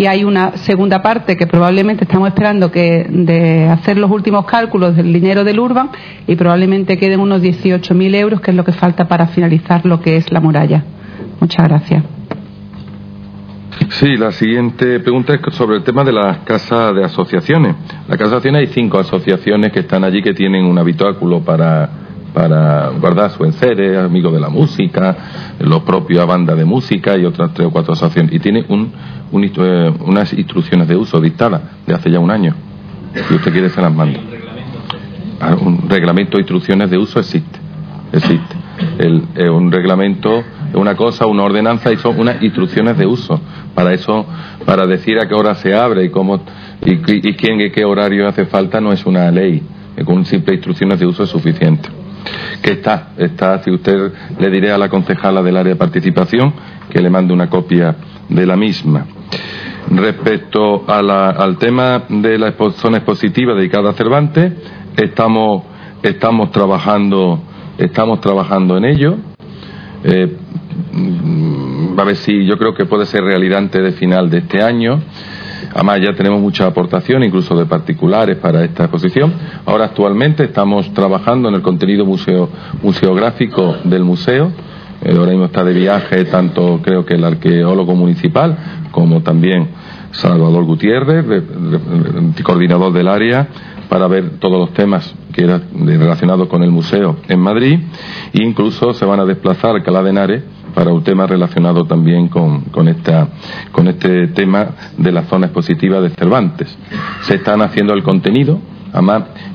y 0.00 0.06
hay 0.06 0.24
una 0.24 0.56
segunda 0.56 1.02
parte 1.02 1.36
que 1.36 1.46
probablemente 1.46 2.04
estamos 2.04 2.26
esperando 2.28 2.70
que 2.72 3.04
de 3.06 3.68
hacer 3.68 3.98
los 3.98 4.10
últimos 4.10 4.46
cálculos 4.46 4.96
del 4.96 5.12
dinero 5.12 5.44
del 5.44 5.60
Urban 5.60 5.90
y 6.26 6.36
probablemente 6.36 6.96
queden 6.96 7.20
unos 7.20 7.42
18.000 7.42 8.14
euros 8.14 8.40
que 8.40 8.50
es 8.50 8.56
lo 8.56 8.64
que 8.64 8.72
falta 8.72 9.06
para 9.06 9.26
finalizar 9.26 9.84
lo 9.84 10.00
que 10.00 10.16
es 10.16 10.32
la 10.32 10.40
muralla. 10.40 10.82
Muchas 11.38 11.68
gracias. 11.68 12.02
Sí, 13.90 14.16
la 14.16 14.32
siguiente 14.32 15.00
pregunta 15.00 15.34
es 15.34 15.54
sobre 15.54 15.76
el 15.76 15.84
tema 15.84 16.02
de 16.02 16.12
las 16.12 16.38
casas 16.38 16.94
de 16.94 17.04
asociaciones. 17.04 17.76
La 18.08 18.16
casa 18.16 18.30
de 18.30 18.36
asociaciones 18.36 18.68
hay 18.68 18.72
cinco 18.72 18.98
asociaciones 18.98 19.70
que 19.70 19.80
están 19.80 20.02
allí 20.02 20.22
que 20.22 20.32
tienen 20.32 20.64
un 20.64 20.78
habitáculo 20.78 21.42
para, 21.42 21.90
para 22.32 22.90
guardar 22.90 23.30
su 23.30 23.44
enseres, 23.44 23.98
amigos 23.98 24.32
de 24.32 24.40
la 24.40 24.48
música, 24.48 25.16
los 25.58 25.82
propios 25.82 26.22
a 26.22 26.24
banda 26.26 26.54
de 26.54 26.64
música 26.64 27.16
y 27.16 27.24
otras 27.24 27.52
tres 27.54 27.68
o 27.68 27.70
cuatro 27.70 27.92
asociaciones. 27.92 28.34
Y 28.34 28.38
tiene 28.38 28.64
un, 28.68 28.92
un 29.32 29.44
eh, 29.44 29.92
unas 30.06 30.32
instrucciones 30.32 30.88
de 30.88 30.96
uso 30.96 31.20
dictadas 31.20 31.62
de 31.86 31.94
hace 31.94 32.10
ya 32.10 32.18
un 32.18 32.30
año. 32.30 32.54
Si 33.28 33.34
usted 33.34 33.52
quiere 33.52 33.68
se 33.68 33.80
las 33.80 33.92
mando. 33.92 34.20
Ah, 35.40 35.56
Un 35.60 35.88
reglamento 35.88 36.36
de 36.36 36.42
instrucciones 36.42 36.90
de 36.90 36.98
uso 36.98 37.18
existe. 37.18 37.58
existe. 38.12 38.56
El, 38.98 39.24
un 39.50 39.70
reglamento, 39.70 40.38
es 40.38 40.74
una 40.74 40.94
cosa, 40.94 41.26
una 41.26 41.42
ordenanza 41.42 41.92
y 41.92 41.96
son 41.96 42.18
unas 42.18 42.42
instrucciones 42.42 42.96
de 42.96 43.06
uso. 43.06 43.40
Para 43.74 43.92
eso, 43.92 44.24
para 44.64 44.86
decir 44.86 45.18
a 45.18 45.28
qué 45.28 45.34
hora 45.34 45.54
se 45.54 45.74
abre 45.74 46.04
y 46.04 46.08
cómo 46.10 46.40
y, 46.84 46.92
y 46.92 47.34
quién 47.34 47.60
y 47.60 47.70
qué 47.70 47.84
horario 47.84 48.26
hace 48.28 48.46
falta 48.46 48.80
no 48.80 48.92
es 48.92 49.04
una 49.04 49.30
ley. 49.30 49.62
Con 50.04 50.24
simples 50.24 50.56
instrucciones 50.56 50.98
de 50.98 51.06
uso 51.06 51.24
es 51.24 51.28
suficiente. 51.28 51.88
Que 52.62 52.72
está, 52.72 53.12
está, 53.16 53.62
si 53.62 53.70
usted 53.70 54.12
le 54.38 54.50
diré 54.50 54.70
a 54.70 54.78
la 54.78 54.88
concejala 54.88 55.42
del 55.42 55.56
área 55.56 55.72
de 55.72 55.78
participación 55.78 56.52
que 56.90 57.00
le 57.00 57.10
mande 57.10 57.32
una 57.32 57.48
copia 57.48 57.96
de 58.28 58.46
la 58.46 58.56
misma. 58.56 59.06
Respecto 59.90 60.84
al 60.86 61.56
tema 61.58 62.04
de 62.08 62.38
la 62.38 62.54
zona 62.76 62.98
expositiva 62.98 63.54
dedicada 63.54 63.90
a 63.90 63.92
Cervantes, 63.94 64.52
estamos, 64.96 65.64
estamos 66.02 66.50
trabajando, 66.52 67.42
estamos 67.78 68.20
trabajando 68.20 68.76
en 68.76 68.84
ello. 68.84 69.16
Eh, 70.04 70.36
mm, 70.92 71.98
a 71.98 72.04
ver 72.04 72.16
si 72.16 72.46
yo 72.46 72.56
creo 72.56 72.74
que 72.74 72.86
puede 72.86 73.06
ser 73.06 73.22
realidad 73.22 73.58
antes 73.58 73.82
de 73.82 73.92
final 73.92 74.30
de 74.30 74.38
este 74.38 74.62
año. 74.62 75.00
Además, 75.74 76.00
ya 76.00 76.12
tenemos 76.14 76.40
mucha 76.40 76.66
aportación, 76.66 77.22
incluso 77.24 77.56
de 77.56 77.66
particulares, 77.66 78.36
para 78.38 78.64
esta 78.64 78.84
exposición. 78.84 79.32
Ahora, 79.66 79.86
actualmente, 79.86 80.44
estamos 80.44 80.92
trabajando 80.94 81.48
en 81.48 81.54
el 81.56 81.62
contenido 81.62 82.04
museo, 82.04 82.48
museográfico 82.82 83.76
del 83.84 84.04
museo. 84.04 84.50
Eh, 85.02 85.14
ahora 85.16 85.30
mismo 85.30 85.46
está 85.46 85.64
de 85.64 85.72
viaje 85.72 86.24
tanto, 86.26 86.80
creo 86.82 87.04
que 87.06 87.14
el 87.14 87.24
arqueólogo 87.24 87.94
municipal, 87.94 88.56
como 88.90 89.22
también 89.22 89.68
Salvador 90.10 90.64
Gutiérrez, 90.64 91.24
re- 91.26 91.40
re- 91.40 92.42
coordinador 92.42 92.92
del 92.92 93.08
área, 93.08 93.48
para 93.88 94.06
ver 94.08 94.38
todos 94.38 94.58
los 94.58 94.72
temas 94.72 95.14
que 95.32 95.44
eran 95.44 95.62
relacionados 95.74 96.48
con 96.48 96.62
el 96.62 96.70
museo 96.70 97.16
en 97.28 97.40
Madrid. 97.40 97.78
E 98.32 98.42
incluso 98.42 98.92
se 98.92 99.04
van 99.04 99.20
a 99.20 99.24
desplazar 99.24 99.70
a 99.70 99.74
Alcalá 99.78 100.02
de 100.02 100.10
Henares 100.10 100.42
para 100.74 100.92
un 100.92 101.02
tema 101.02 101.26
relacionado 101.26 101.84
también 101.84 102.28
con, 102.28 102.62
con, 102.66 102.88
esta, 102.88 103.28
con 103.72 103.88
este 103.88 104.28
tema 104.28 104.68
de 104.96 105.12
la 105.12 105.22
zona 105.24 105.46
expositiva 105.46 106.00
de 106.00 106.10
Cervantes. 106.10 106.76
Se 107.22 107.36
están 107.36 107.62
haciendo 107.62 107.92
el 107.94 108.02
contenido, 108.02 108.58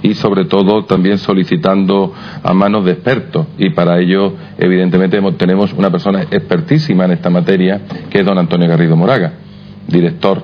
y 0.01 0.13
sobre 0.13 0.45
todo 0.45 0.85
también 0.85 1.17
solicitando 1.17 2.13
a 2.43 2.53
manos 2.53 2.85
de 2.85 2.91
expertos. 2.91 3.47
Y 3.57 3.71
para 3.71 3.99
ello, 3.99 4.33
evidentemente, 4.57 5.19
tenemos 5.37 5.73
una 5.73 5.89
persona 5.89 6.21
expertísima 6.23 7.05
en 7.05 7.11
esta 7.11 7.29
materia, 7.29 7.81
que 8.09 8.19
es 8.19 8.25
don 8.25 8.37
Antonio 8.37 8.67
Garrido 8.67 8.95
Moraga, 8.95 9.33
director 9.87 10.41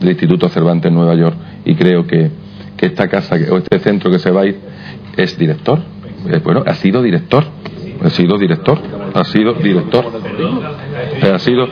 del 0.00 0.10
Instituto 0.10 0.48
Cervantes 0.48 0.90
en 0.90 0.96
Nueva 0.96 1.14
York. 1.14 1.36
Y 1.64 1.74
creo 1.74 2.06
que, 2.06 2.30
que 2.76 2.86
esta 2.86 3.08
casa 3.08 3.36
o 3.50 3.58
este 3.58 3.78
centro 3.78 4.10
que 4.10 4.18
se 4.18 4.30
va 4.30 4.42
a 4.42 4.46
ir 4.46 4.58
es 5.16 5.38
director. 5.38 5.78
Eh, 6.26 6.40
bueno, 6.42 6.64
ha 6.66 6.74
sido 6.74 7.02
director. 7.02 7.44
Ha 8.04 8.10
sido 8.10 8.36
director. 8.36 8.78
Ha 9.14 9.24
sido 9.24 9.54
director. 9.54 10.04
Ha 11.22 11.38
sido 11.38 11.68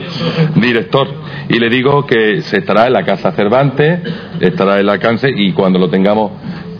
director. 0.55 1.07
Y 1.49 1.59
le 1.59 1.69
digo 1.69 2.05
que 2.05 2.41
se 2.41 2.57
estará 2.57 2.87
en 2.87 2.93
la 2.93 3.03
Casa 3.03 3.31
Cervantes, 3.31 3.99
estará 4.39 4.79
en 4.79 4.85
la 4.85 4.97
cáncer 4.97 5.31
y 5.37 5.51
cuando 5.51 5.79
lo 5.79 5.89
tengamos 5.89 6.31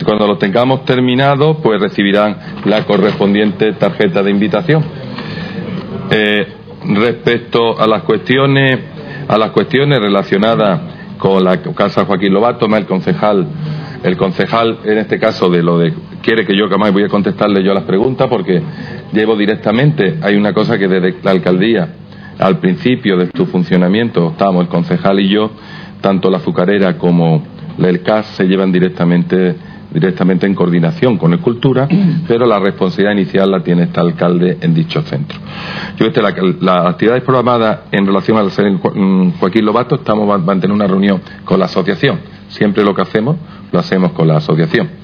cuando 0.04 0.26
lo 0.26 0.36
tengamos 0.36 0.84
terminado, 0.84 1.58
pues 1.58 1.80
recibirán 1.80 2.36
la 2.64 2.84
correspondiente 2.84 3.72
tarjeta 3.74 4.22
de 4.22 4.30
invitación. 4.30 4.82
Eh, 6.10 6.46
respecto 6.84 7.78
a 7.78 7.86
las 7.86 8.02
cuestiones 8.02 8.80
a 9.28 9.38
las 9.38 9.50
cuestiones 9.50 10.00
relacionadas 10.00 10.80
con 11.18 11.44
la 11.44 11.62
casa 11.62 12.04
Joaquín 12.04 12.34
Lobato, 12.34 12.66
el 12.66 12.86
concejal 12.86 13.46
el 14.02 14.16
concejal 14.16 14.78
en 14.84 14.98
este 14.98 15.18
caso 15.18 15.48
de 15.50 15.62
lo 15.62 15.78
de 15.78 15.92
quiere 16.22 16.44
que 16.44 16.56
yo 16.56 16.68
que 16.68 16.76
más 16.76 16.92
voy 16.92 17.04
a 17.04 17.08
contestarle 17.08 17.62
yo 17.62 17.70
a 17.72 17.74
las 17.74 17.84
preguntas 17.84 18.26
porque 18.28 18.60
llevo 19.12 19.36
directamente 19.36 20.18
hay 20.22 20.36
una 20.36 20.52
cosa 20.52 20.78
que 20.78 20.88
desde 20.88 21.16
la 21.22 21.30
alcaldía 21.30 21.88
al 22.38 22.58
principio 22.58 23.16
de 23.16 23.30
su 23.34 23.46
funcionamiento 23.46 24.30
estábamos 24.30 24.62
el 24.62 24.68
concejal 24.68 25.20
y 25.20 25.28
yo 25.28 25.50
tanto 26.00 26.30
la 26.30 26.38
azucarera 26.38 26.98
como 26.98 27.42
el 27.78 28.02
CAS 28.02 28.26
se 28.36 28.44
llevan 28.44 28.72
directamente 28.72 29.54
directamente 29.92 30.46
en 30.46 30.54
coordinación 30.54 31.18
con 31.18 31.34
el 31.34 31.40
Cultura, 31.40 31.86
pero 32.26 32.46
la 32.46 32.58
responsabilidad 32.58 33.12
inicial 33.12 33.50
la 33.50 33.60
tiene 33.62 33.82
este 33.82 34.00
alcalde 34.00 34.56
en 34.62 34.72
dicho 34.72 35.02
centro. 35.02 35.38
Yo 35.98 36.06
este, 36.06 36.22
la, 36.22 36.34
las 36.62 36.86
actividades 36.86 37.22
programadas 37.22 37.80
en 37.92 38.06
relación 38.06 38.38
al 38.38 38.50
ser 38.50 38.70
mm, 38.72 39.32
Joaquín 39.38 39.66
Lobato, 39.66 39.96
estamos 39.96 40.26
va- 40.26 40.36
a 40.50 40.54
tener 40.58 40.72
una 40.72 40.86
reunión 40.86 41.20
con 41.44 41.58
la 41.58 41.66
asociación. 41.66 42.20
Siempre 42.48 42.82
lo 42.84 42.94
que 42.94 43.02
hacemos, 43.02 43.36
lo 43.72 43.78
hacemos 43.78 44.12
con 44.12 44.28
la 44.28 44.36
asociación. 44.36 45.02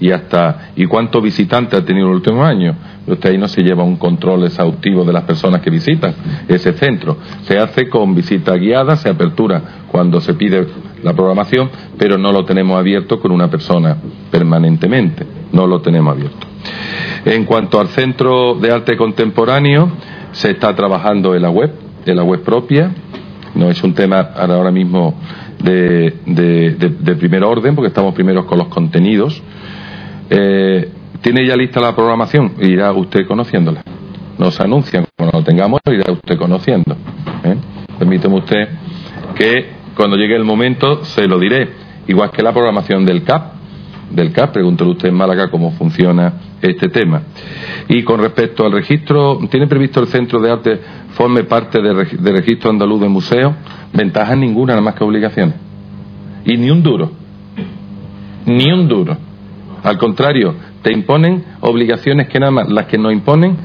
Y 0.00 0.10
hasta 0.10 0.70
y 0.76 0.86
cuántos 0.86 1.22
visitantes 1.22 1.78
ha 1.78 1.84
tenido 1.84 2.06
en 2.06 2.12
los 2.12 2.20
últimos 2.20 2.46
años. 2.46 2.74
Usted 3.06 3.30
ahí 3.30 3.38
no 3.38 3.46
se 3.46 3.62
lleva 3.62 3.84
un 3.84 3.96
control 3.96 4.44
exhaustivo 4.44 5.04
de 5.04 5.12
las 5.12 5.22
personas 5.22 5.60
que 5.60 5.70
visitan 5.70 6.14
ese 6.48 6.72
centro. 6.72 7.16
Se 7.42 7.56
hace 7.56 7.88
con 7.88 8.14
visita 8.14 8.56
guiada, 8.56 8.96
se 8.96 9.08
apertura 9.08 9.62
cuando 9.86 10.20
se 10.20 10.34
pide 10.34 10.66
la 11.02 11.14
programación, 11.14 11.70
pero 11.96 12.18
no 12.18 12.32
lo 12.32 12.44
tenemos 12.44 12.76
abierto 12.76 13.20
con 13.20 13.30
una 13.30 13.48
persona 13.48 13.96
permanentemente. 14.30 15.24
No 15.52 15.66
lo 15.66 15.80
tenemos 15.80 16.14
abierto. 16.14 16.46
En 17.24 17.44
cuanto 17.44 17.78
al 17.78 17.88
Centro 17.88 18.54
de 18.54 18.72
Arte 18.72 18.96
Contemporáneo, 18.96 19.90
se 20.32 20.50
está 20.50 20.74
trabajando 20.74 21.34
en 21.34 21.42
la 21.42 21.50
web, 21.50 21.72
en 22.04 22.16
la 22.16 22.24
web 22.24 22.42
propia. 22.42 22.90
No 23.54 23.70
es 23.70 23.82
un 23.82 23.94
tema 23.94 24.18
ahora 24.36 24.70
mismo 24.70 25.14
de, 25.62 26.14
de- 26.26 26.70
de- 26.78 26.88
de 27.00 27.14
primer 27.16 27.42
orden, 27.44 27.74
porque 27.74 27.88
estamos 27.88 28.14
primeros 28.14 28.44
con 28.46 28.58
los 28.58 28.68
contenidos. 28.68 29.42
Eh, 30.30 30.90
¿Tiene 31.20 31.46
ya 31.46 31.56
lista 31.56 31.80
la 31.80 31.94
programación? 31.94 32.52
Irá 32.60 32.92
usted 32.92 33.26
conociéndola. 33.26 33.82
Nos 34.38 34.60
anuncian, 34.60 35.06
cuando 35.16 35.38
lo 35.38 35.44
tengamos, 35.44 35.80
irá 35.86 36.12
usted 36.12 36.36
conociendo. 36.36 36.94
¿eh? 37.44 37.56
Permíteme 37.98 38.36
usted 38.36 38.68
que 39.34 39.70
cuando 39.96 40.16
llegue 40.16 40.36
el 40.36 40.44
momento 40.44 41.04
se 41.04 41.26
lo 41.26 41.38
diré. 41.38 41.68
Igual 42.06 42.30
que 42.30 42.42
la 42.42 42.52
programación 42.52 43.04
del 43.06 43.24
CAP. 43.24 43.55
Del 44.10 44.32
CAP, 44.32 44.52
pregúntele 44.52 44.90
usted 44.90 45.08
en 45.08 45.14
Málaga 45.14 45.50
cómo 45.50 45.72
funciona 45.72 46.34
este 46.62 46.88
tema. 46.88 47.22
Y 47.88 48.02
con 48.04 48.20
respecto 48.20 48.64
al 48.64 48.72
registro, 48.72 49.38
¿tiene 49.50 49.66
previsto 49.66 50.00
el 50.00 50.06
Centro 50.06 50.40
de 50.40 50.50
Arte 50.50 50.80
forme 51.10 51.44
parte 51.44 51.82
del 51.82 51.96
del 52.22 52.36
registro 52.36 52.70
andaluz 52.70 53.00
de 53.00 53.08
museos? 53.08 53.52
Ventajas 53.92 54.38
ninguna, 54.38 54.74
nada 54.74 54.82
más 54.82 54.94
que 54.94 55.04
obligaciones. 55.04 55.56
Y 56.44 56.56
ni 56.56 56.70
un 56.70 56.82
duro. 56.82 57.10
Ni 58.46 58.70
un 58.70 58.86
duro. 58.86 59.16
Al 59.82 59.98
contrario, 59.98 60.54
te 60.82 60.92
imponen 60.92 61.44
obligaciones 61.60 62.28
que 62.28 62.38
nada 62.38 62.52
más 62.52 62.68
las 62.68 62.86
que 62.86 62.98
nos 62.98 63.12
imponen 63.12 63.56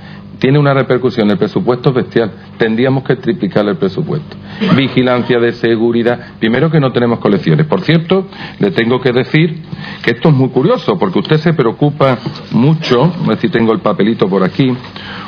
tiene 0.41 0.57
una 0.57 0.74
repercusión 0.74 1.29
el 1.29 1.38
presupuesto 1.38 1.93
bestial. 1.93 2.31
Tendríamos 2.57 3.03
que 3.03 3.15
triplicar 3.15 3.63
el 3.67 3.77
presupuesto. 3.77 4.35
Vigilancia 4.75 5.40
de 5.40 5.51
seguridad. 5.51 6.33
Primero 6.40 6.72
que 6.72 6.79
no 6.79 6.91
tenemos 6.91 7.19
colecciones. 7.19 7.67
Por 7.67 7.81
cierto, 7.81 8.25
le 8.57 8.72
tengo 8.72 8.99
que 8.99 9.11
decir 9.11 9.61
que 10.03 10.11
esto 10.11 10.29
es 10.29 10.35
muy 10.35 10.49
curioso 10.49 10.97
porque 10.97 11.19
usted 11.19 11.38
se 11.38 11.53
preocupa 11.53 12.17
mucho, 12.53 13.03
a 13.03 13.27
ver 13.27 13.38
si 13.38 13.49
tengo 13.49 13.72
el 13.72 13.81
papelito 13.81 14.27
por 14.27 14.43
aquí, 14.43 14.75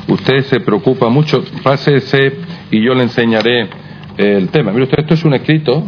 usted 0.07 0.41
se 0.45 0.61
preocupa 0.61 1.09
mucho, 1.09 1.43
pásese 1.61 2.33
y 2.71 2.83
yo 2.83 2.95
le 2.95 3.03
enseñaré 3.03 3.69
el 4.17 4.49
tema. 4.49 4.71
Mire 4.71 4.85
usted, 4.85 4.97
esto 4.97 5.13
es 5.13 5.23
un 5.23 5.35
escrito 5.35 5.83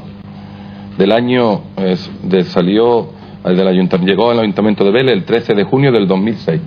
del 1.00 1.12
año, 1.12 1.62
es, 1.78 2.12
de, 2.22 2.44
salió 2.44 3.10
el 3.44 3.58
del 3.58 3.68
ayuntamiento, 3.68 4.12
llegó 4.12 4.30
al 4.30 4.40
ayuntamiento 4.40 4.84
de 4.84 4.92
Vélez 4.92 5.16
el 5.16 5.24
13 5.26 5.56
de 5.56 5.64
junio 5.64 5.92
del 5.92 6.08
2006. 6.08 6.62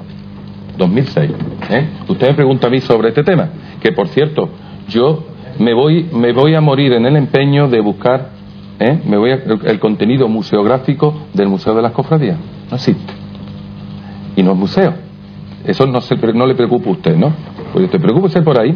2006. 0.78 1.30
¿eh? 1.70 1.88
Usted 2.08 2.28
me 2.28 2.34
pregunta 2.34 2.68
a 2.68 2.70
mí 2.70 2.80
sobre 2.80 3.08
este 3.08 3.22
tema, 3.24 3.48
que 3.80 3.92
por 3.92 4.08
cierto, 4.08 4.48
yo 4.88 5.24
me 5.58 5.74
voy, 5.74 6.08
me 6.12 6.32
voy 6.32 6.54
a 6.54 6.60
morir 6.60 6.92
en 6.92 7.04
el 7.04 7.16
empeño 7.16 7.68
de 7.68 7.80
buscar 7.80 8.30
¿eh? 8.78 9.00
me 9.04 9.16
voy 9.16 9.32
a- 9.32 9.42
el, 9.64 9.78
contenido 9.80 10.28
museográfico 10.28 11.26
del 11.34 11.48
Museo 11.48 11.74
de 11.74 11.82
las 11.82 11.92
Cofradías. 11.92 12.38
Existe. 12.72 13.12
Y 14.36 14.42
no 14.42 14.52
es 14.52 14.56
museo. 14.58 14.94
Eso 15.64 15.86
no, 15.86 16.00
se, 16.00 16.14
no 16.16 16.46
le 16.46 16.54
preocupa 16.54 16.88
a 16.88 16.92
usted, 16.92 17.16
¿no? 17.16 17.32
Pues 17.72 17.84
usted 17.86 18.00
preocúpese 18.00 18.40
por 18.42 18.58
ahí. 18.58 18.74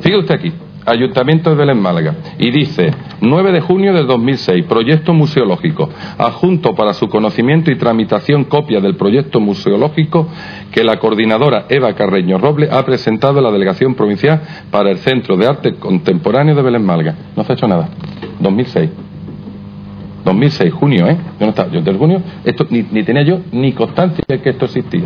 Fíjese 0.00 0.18
usted 0.18 0.34
aquí, 0.34 0.52
Ayuntamiento 0.84 1.50
de 1.50 1.56
Belén 1.56 1.80
Málaga, 1.80 2.14
y 2.38 2.50
dice, 2.50 2.92
9 3.20 3.52
de 3.52 3.60
junio 3.60 3.92
del 3.92 4.06
2006, 4.06 4.64
proyecto 4.64 5.14
museológico, 5.14 5.88
adjunto 6.18 6.74
para 6.74 6.92
su 6.94 7.08
conocimiento 7.08 7.70
y 7.70 7.76
tramitación 7.76 8.44
copia 8.44 8.80
del 8.80 8.96
proyecto 8.96 9.40
museológico 9.40 10.28
que 10.72 10.82
la 10.82 10.98
coordinadora 10.98 11.66
Eva 11.68 11.94
Carreño 11.94 12.38
Roble 12.38 12.68
ha 12.70 12.84
presentado 12.84 13.38
a 13.38 13.42
la 13.42 13.50
Delegación 13.50 13.94
Provincial 13.94 14.40
para 14.70 14.90
el 14.90 14.98
Centro 14.98 15.36
de 15.36 15.46
Arte 15.46 15.74
Contemporáneo 15.74 16.54
de 16.54 16.62
Belén 16.62 16.84
Málaga. 16.84 17.14
No 17.36 17.44
se 17.44 17.52
ha 17.52 17.54
hecho 17.54 17.68
nada. 17.68 17.88
2006. 18.40 18.90
2006, 20.24 20.72
junio, 20.72 21.08
¿eh? 21.08 21.16
Yo 21.38 21.46
no 21.46 21.50
estaba, 21.50 21.70
yo 21.70 21.80
del 21.80 21.96
junio, 21.96 22.22
esto 22.44 22.66
ni, 22.70 22.82
ni 22.90 23.02
tenía 23.02 23.22
yo 23.22 23.40
ni 23.50 23.72
constancia 23.72 24.24
de 24.26 24.40
que 24.40 24.50
esto 24.50 24.66
existía. 24.66 25.04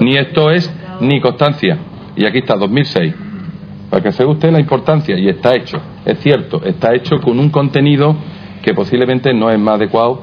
Ni 0.00 0.16
esto 0.16 0.50
es 0.50 0.72
ni 1.00 1.20
constancia. 1.20 1.78
Y 2.16 2.24
aquí 2.24 2.38
está, 2.38 2.56
2006. 2.56 3.14
Para 3.92 4.04
que 4.04 4.12
se 4.12 4.24
usted 4.24 4.50
la 4.50 4.58
importancia, 4.58 5.18
y 5.18 5.28
está 5.28 5.54
hecho, 5.54 5.76
es 6.06 6.18
cierto, 6.20 6.62
está 6.64 6.94
hecho 6.94 7.20
con 7.20 7.38
un 7.38 7.50
contenido 7.50 8.16
que 8.62 8.72
posiblemente 8.72 9.34
no 9.34 9.50
es 9.50 9.58
más 9.58 9.74
adecuado 9.74 10.22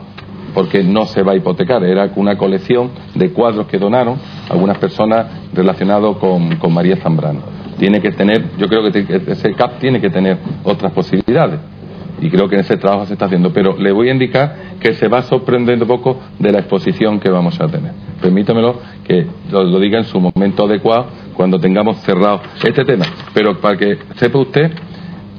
porque 0.56 0.84
no 0.84 1.06
se 1.06 1.22
va 1.22 1.34
a 1.34 1.36
hipotecar. 1.36 1.84
Era 1.84 2.10
una 2.16 2.36
colección 2.36 2.90
de 3.14 3.32
cuadros 3.32 3.68
que 3.68 3.78
donaron 3.78 4.18
algunas 4.50 4.80
personas 4.80 5.52
relacionados 5.54 6.18
con, 6.18 6.56
con 6.56 6.74
María 6.74 6.96
Zambrano. 6.96 7.42
Tiene 7.78 8.02
que 8.02 8.10
tener, 8.10 8.58
yo 8.58 8.66
creo 8.68 8.92
que 8.92 9.06
ese 9.28 9.54
CAP 9.54 9.78
tiene 9.78 10.02
que 10.02 10.10
tener 10.10 10.40
otras 10.64 10.92
posibilidades 10.92 11.60
y 12.22 12.30
creo 12.30 12.48
que 12.48 12.58
ese 12.58 12.78
trabajo 12.78 13.06
se 13.06 13.14
está 13.14 13.26
haciendo. 13.26 13.52
Pero 13.54 13.78
le 13.78 13.92
voy 13.92 14.10
a 14.10 14.14
indicar 14.14 14.56
que 14.80 14.94
se 14.94 15.08
va 15.08 15.22
sorprendiendo 15.24 15.86
un 15.86 15.90
poco 15.90 16.20
de 16.40 16.52
la 16.52 16.60
exposición 16.60 17.20
que 17.20 17.30
vamos 17.30 17.60
a 17.60 17.68
tener. 17.68 17.92
Permítamelo 18.22 18.80
que 19.06 19.26
lo, 19.52 19.80
diga 19.80 20.00
en 20.00 20.06
su 20.06 20.20
momento 20.20 20.66
adecuado 20.66 21.08
cuando 21.36 21.60
tengamos 21.60 21.98
cerrado 22.02 22.42
este 22.64 22.84
tema. 22.86 23.06
Pero 23.34 23.60
para 23.60 23.78
que 23.78 23.98
sepa 24.16 24.40
usted, 24.40 24.72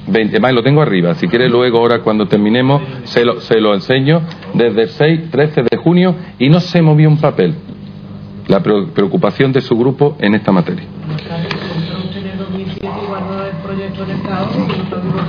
20, 0.08 0.40
más 0.40 0.52
lo 0.54 0.62
tengo 0.62 0.80
arriba. 0.82 1.14
Si 1.14 1.28
quiere 1.28 1.48
luego 1.48 1.78
ahora 1.78 2.00
cuando 2.00 2.26
terminemos 2.26 2.82
se 3.04 3.24
lo, 3.24 3.40
se 3.40 3.60
lo 3.60 3.74
enseño 3.74 4.22
desde 4.54 4.82
el 4.82 4.88
6, 4.88 5.30
13 5.30 5.62
de 5.70 5.76
junio 5.76 6.14
y 6.38 6.48
no 6.48 6.60
se 6.60 6.80
movió 6.82 7.08
un 7.08 7.18
papel. 7.18 7.54
La 8.48 8.60
pre- 8.60 8.86
preocupación 8.94 9.52
de 9.52 9.60
su 9.60 9.76
grupo 9.76 10.16
en 10.18 10.34
esta 10.34 10.50
materia. 10.50 10.84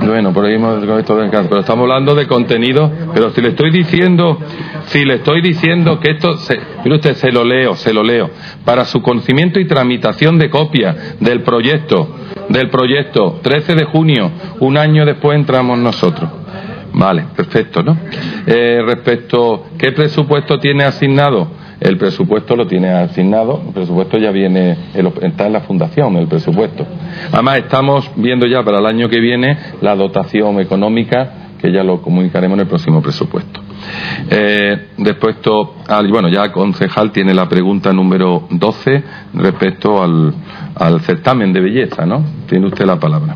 Bueno, 0.04 0.32
por 0.32 0.44
ahí 0.44 0.54
hemos 0.54 0.84
con 0.84 0.98
esto 0.98 1.16
del 1.16 1.30
caso, 1.30 1.48
pero 1.48 1.60
estamos 1.60 1.82
hablando 1.82 2.14
de 2.14 2.26
contenido, 2.26 2.90
pero 3.14 3.30
si 3.30 3.40
le 3.40 3.50
estoy 3.50 3.70
diciendo, 3.70 4.38
si 4.86 5.04
le 5.04 5.14
estoy 5.14 5.40
diciendo 5.40 6.00
que 6.00 6.12
esto, 6.12 6.36
se, 6.38 6.58
mire 6.84 6.96
usted, 6.96 7.14
se 7.14 7.30
lo 7.30 7.44
leo, 7.44 7.76
se 7.76 7.92
lo 7.92 8.02
leo, 8.02 8.30
para 8.64 8.84
su 8.84 9.00
conocimiento 9.02 9.60
y 9.60 9.66
tramitación 9.66 10.38
de 10.38 10.50
copia 10.50 11.16
del 11.20 11.42
proyecto, 11.42 12.16
del 12.48 12.68
proyecto, 12.68 13.40
13 13.42 13.74
de 13.74 13.84
junio, 13.84 14.30
un 14.60 14.76
año 14.76 15.04
después 15.04 15.38
entramos 15.38 15.78
nosotros. 15.78 16.30
Vale, 16.94 17.24
perfecto, 17.34 17.82
¿no? 17.82 17.96
Eh, 18.46 18.82
respecto, 18.84 19.66
¿qué 19.78 19.92
presupuesto 19.92 20.58
tiene 20.58 20.84
asignado? 20.84 21.61
El 21.82 21.98
presupuesto 21.98 22.54
lo 22.54 22.68
tiene 22.68 22.90
asignado, 22.90 23.60
el 23.66 23.72
presupuesto 23.72 24.16
ya 24.16 24.30
viene, 24.30 24.76
está 25.20 25.46
en 25.46 25.52
la 25.52 25.62
fundación, 25.62 26.16
el 26.16 26.28
presupuesto. 26.28 26.86
Además, 27.32 27.58
estamos 27.58 28.08
viendo 28.14 28.46
ya 28.46 28.62
para 28.62 28.78
el 28.78 28.86
año 28.86 29.08
que 29.08 29.18
viene 29.18 29.58
la 29.80 29.96
dotación 29.96 30.60
económica, 30.60 31.48
que 31.60 31.72
ya 31.72 31.82
lo 31.82 32.00
comunicaremos 32.00 32.54
en 32.54 32.60
el 32.60 32.68
próximo 32.68 33.02
presupuesto. 33.02 33.60
Eh, 34.30 34.90
respecto 34.98 35.74
al, 35.88 36.06
bueno, 36.06 36.28
ya 36.28 36.52
concejal 36.52 37.10
tiene 37.10 37.34
la 37.34 37.48
pregunta 37.48 37.92
número 37.92 38.46
12 38.48 39.02
respecto 39.34 40.00
al, 40.00 40.32
al 40.76 41.00
certamen 41.00 41.52
de 41.52 41.60
belleza, 41.62 42.06
¿no? 42.06 42.24
Tiene 42.48 42.66
usted 42.66 42.84
la 42.84 43.00
palabra. 43.00 43.34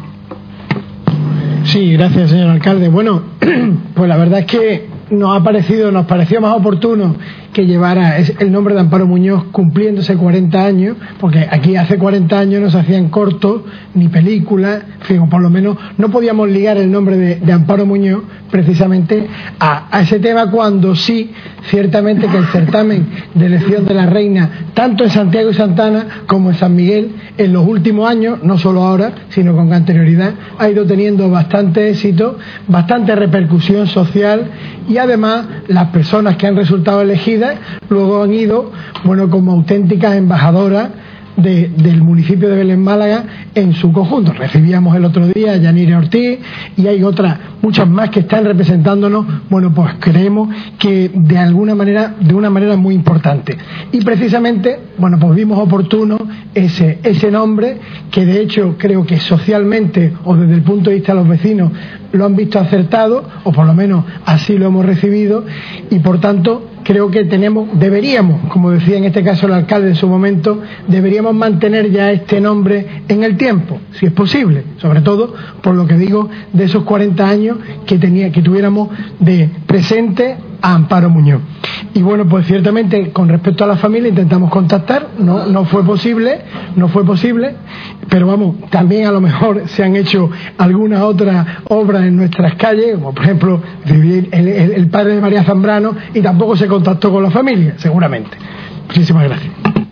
Sí, 1.64 1.94
gracias, 1.94 2.30
señor 2.30 2.50
alcalde. 2.50 2.88
Bueno, 2.90 3.22
pues 3.94 4.08
la 4.08 4.16
verdad 4.16 4.38
es 4.38 4.46
que 4.46 4.86
nos 5.10 5.36
ha 5.36 5.42
parecido, 5.42 5.90
nos 5.90 6.06
pareció 6.06 6.40
más 6.40 6.56
oportuno 6.56 7.16
que 7.56 7.64
llevara 7.64 8.18
el 8.18 8.52
nombre 8.52 8.74
de 8.74 8.80
Amparo 8.80 9.06
Muñoz 9.06 9.44
cumpliéndose 9.44 10.14
40 10.14 10.62
años, 10.62 10.98
porque 11.18 11.48
aquí 11.50 11.74
hace 11.74 11.96
40 11.96 12.38
años 12.38 12.60
no 12.60 12.70
se 12.70 12.78
hacían 12.78 13.08
cortos 13.08 13.62
ni 13.94 14.08
películas, 14.08 14.82
en 15.08 15.26
por 15.30 15.40
lo 15.40 15.48
menos 15.48 15.78
no 15.96 16.10
podíamos 16.10 16.50
ligar 16.50 16.76
el 16.76 16.92
nombre 16.92 17.16
de, 17.16 17.36
de 17.36 17.52
Amparo 17.54 17.86
Muñoz 17.86 18.24
precisamente 18.50 19.26
a, 19.58 19.88
a 19.90 20.02
ese 20.02 20.18
tema 20.18 20.50
cuando 20.50 20.94
sí, 20.94 21.30
ciertamente 21.70 22.26
que 22.28 22.36
el 22.36 22.44
certamen 22.48 23.06
de 23.34 23.46
elección 23.46 23.86
de 23.86 23.94
la 23.94 24.04
reina, 24.04 24.50
tanto 24.74 25.04
en 25.04 25.10
Santiago 25.10 25.48
y 25.48 25.54
Santana 25.54 26.24
como 26.26 26.50
en 26.50 26.56
San 26.56 26.76
Miguel, 26.76 27.12
en 27.38 27.54
los 27.54 27.66
últimos 27.66 28.08
años, 28.08 28.40
no 28.42 28.58
solo 28.58 28.82
ahora, 28.82 29.12
sino 29.30 29.56
con 29.56 29.72
anterioridad, 29.72 30.34
ha 30.58 30.68
ido 30.68 30.84
teniendo 30.84 31.30
bastante 31.30 31.88
éxito, 31.88 32.38
bastante 32.68 33.16
repercusión 33.16 33.86
social 33.86 34.50
y 34.88 34.98
además 34.98 35.46
las 35.68 35.88
personas 35.88 36.36
que 36.36 36.46
han 36.46 36.56
resultado 36.56 37.00
elegidas 37.00 37.45
luego 37.88 38.22
han 38.22 38.32
ido, 38.34 38.72
bueno, 39.04 39.28
como 39.30 39.52
auténticas 39.52 40.14
embajadoras 40.16 40.90
de- 41.36 41.68
del 41.68 42.00
municipio 42.02 42.48
de 42.48 42.56
Belén 42.56 42.82
Málaga 42.82 43.24
en 43.54 43.74
su 43.74 43.92
conjunto. 43.92 44.32
Recibíamos 44.32 44.96
el 44.96 45.04
otro 45.04 45.26
día 45.28 45.52
a 45.52 45.56
Yanire 45.56 45.94
Ortiz 45.94 46.38
y 46.78 46.86
hay 46.86 47.02
otras, 47.02 47.38
muchas 47.60 47.86
más 47.86 48.08
que 48.08 48.20
están 48.20 48.46
representándonos. 48.46 49.26
Bueno, 49.50 49.70
pues 49.74 49.96
creemos 50.00 50.48
que 50.78 51.10
de 51.14 51.36
alguna 51.36 51.74
manera, 51.74 52.14
de 52.18 52.32
una 52.34 52.48
manera 52.48 52.76
muy 52.78 52.94
importante. 52.94 53.54
Y 53.92 54.00
precisamente, 54.02 54.78
bueno, 54.96 55.18
pues 55.18 55.34
vimos 55.36 55.58
oportuno 55.58 56.16
ese, 56.54 57.00
ese 57.02 57.30
nombre 57.30 57.76
que 58.10 58.24
de 58.24 58.40
hecho 58.40 58.76
creo 58.78 59.04
que 59.04 59.18
socialmente 59.20 60.14
o 60.24 60.34
desde 60.36 60.54
el 60.54 60.62
punto 60.62 60.88
de 60.88 60.96
vista 60.96 61.12
de 61.12 61.18
los 61.18 61.28
vecinos 61.28 61.70
lo 62.12 62.24
han 62.24 62.36
visto 62.36 62.58
acertado 62.58 63.24
o 63.44 63.52
por 63.52 63.66
lo 63.66 63.74
menos 63.74 64.04
así 64.24 64.56
lo 64.56 64.66
hemos 64.66 64.84
recibido 64.84 65.44
y 65.90 65.98
por 65.98 66.20
tanto 66.20 66.70
creo 66.86 67.10
que 67.10 67.24
tenemos, 67.24 67.68
deberíamos, 67.80 68.48
como 68.48 68.70
decía 68.70 68.96
en 68.96 69.04
este 69.04 69.24
caso 69.24 69.46
el 69.46 69.54
alcalde 69.54 69.88
en 69.88 69.96
su 69.96 70.06
momento, 70.06 70.62
deberíamos 70.86 71.34
mantener 71.34 71.90
ya 71.90 72.12
este 72.12 72.40
nombre 72.40 73.02
en 73.08 73.24
el 73.24 73.36
tiempo, 73.36 73.80
si 73.98 74.06
es 74.06 74.12
posible, 74.12 74.62
sobre 74.76 75.00
todo 75.00 75.34
por 75.62 75.74
lo 75.74 75.84
que 75.88 75.96
digo 75.96 76.28
de 76.52 76.64
esos 76.64 76.84
40 76.84 77.28
años 77.28 77.58
que 77.86 77.98
tenía, 77.98 78.30
que 78.30 78.40
tuviéramos 78.40 78.90
de 79.18 79.50
presente 79.66 80.36
a 80.62 80.74
Amparo 80.74 81.10
Muñoz. 81.10 81.40
Y 81.94 82.02
bueno, 82.02 82.26
pues 82.26 82.46
ciertamente 82.46 83.10
con 83.12 83.28
respecto 83.28 83.64
a 83.64 83.66
la 83.66 83.76
familia 83.76 84.08
intentamos 84.08 84.50
contactar, 84.50 85.08
no, 85.18 85.46
no 85.46 85.64
fue 85.64 85.84
posible, 85.84 86.40
no 86.76 86.88
fue 86.88 87.04
posible, 87.04 87.54
pero 88.08 88.26
vamos, 88.26 88.56
también 88.70 89.06
a 89.06 89.12
lo 89.12 89.20
mejor 89.20 89.62
se 89.66 89.82
han 89.84 89.96
hecho 89.96 90.30
algunas 90.58 91.00
otras 91.02 91.46
obras 91.68 92.02
en 92.02 92.16
nuestras 92.16 92.54
calles, 92.54 92.94
como 92.96 93.12
por 93.14 93.24
ejemplo 93.24 93.62
el- 93.86 94.28
el 94.32 94.88
padre 94.88 95.14
de 95.14 95.20
María 95.20 95.44
Zambrano, 95.44 95.94
y 96.14 96.20
tampoco 96.20 96.56
se 96.56 96.66
contactó 96.66 97.10
con 97.10 97.22
la 97.22 97.30
familia, 97.30 97.74
seguramente. 97.78 98.36
Muchísimas 98.88 99.24
gracias. 99.24 99.85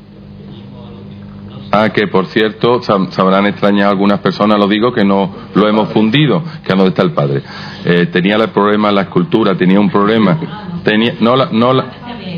Ah, 1.76 1.90
que 1.90 2.06
por 2.06 2.26
cierto, 2.26 2.80
sab- 2.82 3.10
sabrán 3.10 3.46
extrañar 3.46 3.88
algunas 3.88 4.20
personas, 4.20 4.60
lo 4.60 4.68
digo, 4.68 4.92
que 4.92 5.04
no 5.04 5.34
lo 5.54 5.68
hemos 5.68 5.88
fundido, 5.88 6.40
que 6.64 6.72
a 6.72 6.76
dónde 6.76 6.90
está 6.90 7.02
el 7.02 7.10
padre. 7.10 7.42
Eh, 7.84 8.06
tenía 8.12 8.36
el 8.36 8.48
problema 8.50 8.92
la 8.92 9.02
escultura, 9.02 9.56
tenía 9.56 9.80
un 9.80 9.90
problema. 9.90 10.38
Tenía, 10.84 11.14
no, 11.18 11.34
la, 11.34 11.48
no, 11.50 11.72
la, 11.72 11.86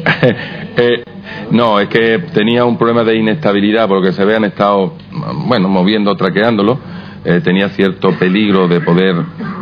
eh, 0.79 1.05
es 1.81 1.89
que 1.89 2.19
tenía 2.33 2.65
un 2.65 2.79
problema 2.79 3.05
de 3.05 3.15
inestabilidad, 3.19 3.87
porque 3.89 4.13
se 4.13 4.23
habían 4.23 4.45
estado, 4.45 4.95
bueno, 5.47 5.69
moviendo, 5.69 6.15
traqueándolo. 6.15 6.79
Eh, 7.23 7.41
tenía 7.43 7.69
cierto 7.71 8.13
peligro 8.13 8.69
de 8.69 8.81
poder 8.81 9.17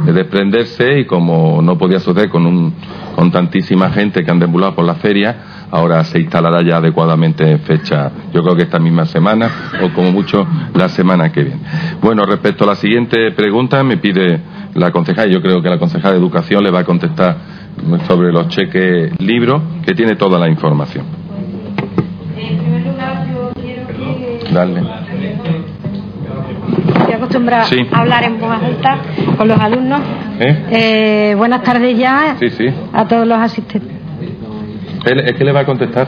de 0.05 0.13
desprenderse 0.13 1.01
y 1.01 1.05
como 1.07 1.63
no 1.63 1.79
podía 1.79 1.99
suceder 1.99 2.29
con, 2.29 2.45
un, 2.47 2.75
con 3.17 3.33
tantísima 3.33 3.91
gente 3.91 4.23
que 4.23 4.31
han 4.31 4.39
deambulado 4.39 4.75
por 4.75 4.85
la 4.85 4.97
feria, 4.97 5.35
ahora 5.75 6.05
se 6.05 6.21
instalará 6.21 6.63
ya 6.63 6.77
adecuadamente 6.77 7.51
en 7.51 7.59
fecha, 7.61 8.11
yo 8.33 8.43
creo 8.43 8.55
que 8.55 8.63
esta 8.63 8.79
misma 8.79 9.05
semana 9.07 9.51
o 9.83 9.89
como 9.93 10.13
mucho 10.13 10.47
la 10.73 10.89
semana 10.89 11.33
que 11.33 11.43
viene. 11.43 11.61
Bueno, 12.01 12.25
respecto 12.27 12.63
a 12.63 12.69
la 12.69 12.75
siguiente 12.77 13.33
pregunta, 13.33 13.83
me 13.83 13.97
pide 13.97 14.41
la 14.75 14.93
concejal, 14.93 15.29
yo 15.31 15.43
creo 15.43 15.61
que 15.61 15.69
la 15.69 15.79
concejal 15.79 16.13
de 16.13 16.19
Educación 16.19 16.63
le 16.63 16.71
va 16.71 16.81
a 16.81 16.85
contestar 16.85 17.37
sobre 18.07 18.33
los 18.33 18.47
cheques 18.49 19.19
libros, 19.21 19.61
que 19.85 19.95
tiene 19.95 20.15
toda 20.15 20.39
la 20.39 20.49
información. 20.49 21.05
Dale. 24.53 24.81
Estoy 26.99 27.15
acostumbrada 27.15 27.65
Sí. 27.65 27.79
a 27.93 27.99
hablar 28.01 28.23
en 28.25 28.39
voz 28.39 28.51
alta 28.63 28.99
con 29.37 29.49
los 29.49 29.59
alumnos. 29.59 30.01
¿Eh? 30.39 30.65
Eh, 30.71 31.35
buenas 31.37 31.63
tardes 31.65 31.99
ya 31.99 32.37
Sí, 32.39 32.51
sí. 32.51 32.67
a 32.93 33.07
todos 33.07 33.27
los 33.27 33.39
asistentes. 33.39 33.94
¿Es 35.05 35.37
que 35.37 35.45
le 35.45 35.53
va 35.53 35.61
a 35.61 35.67
contestar? 35.67 36.07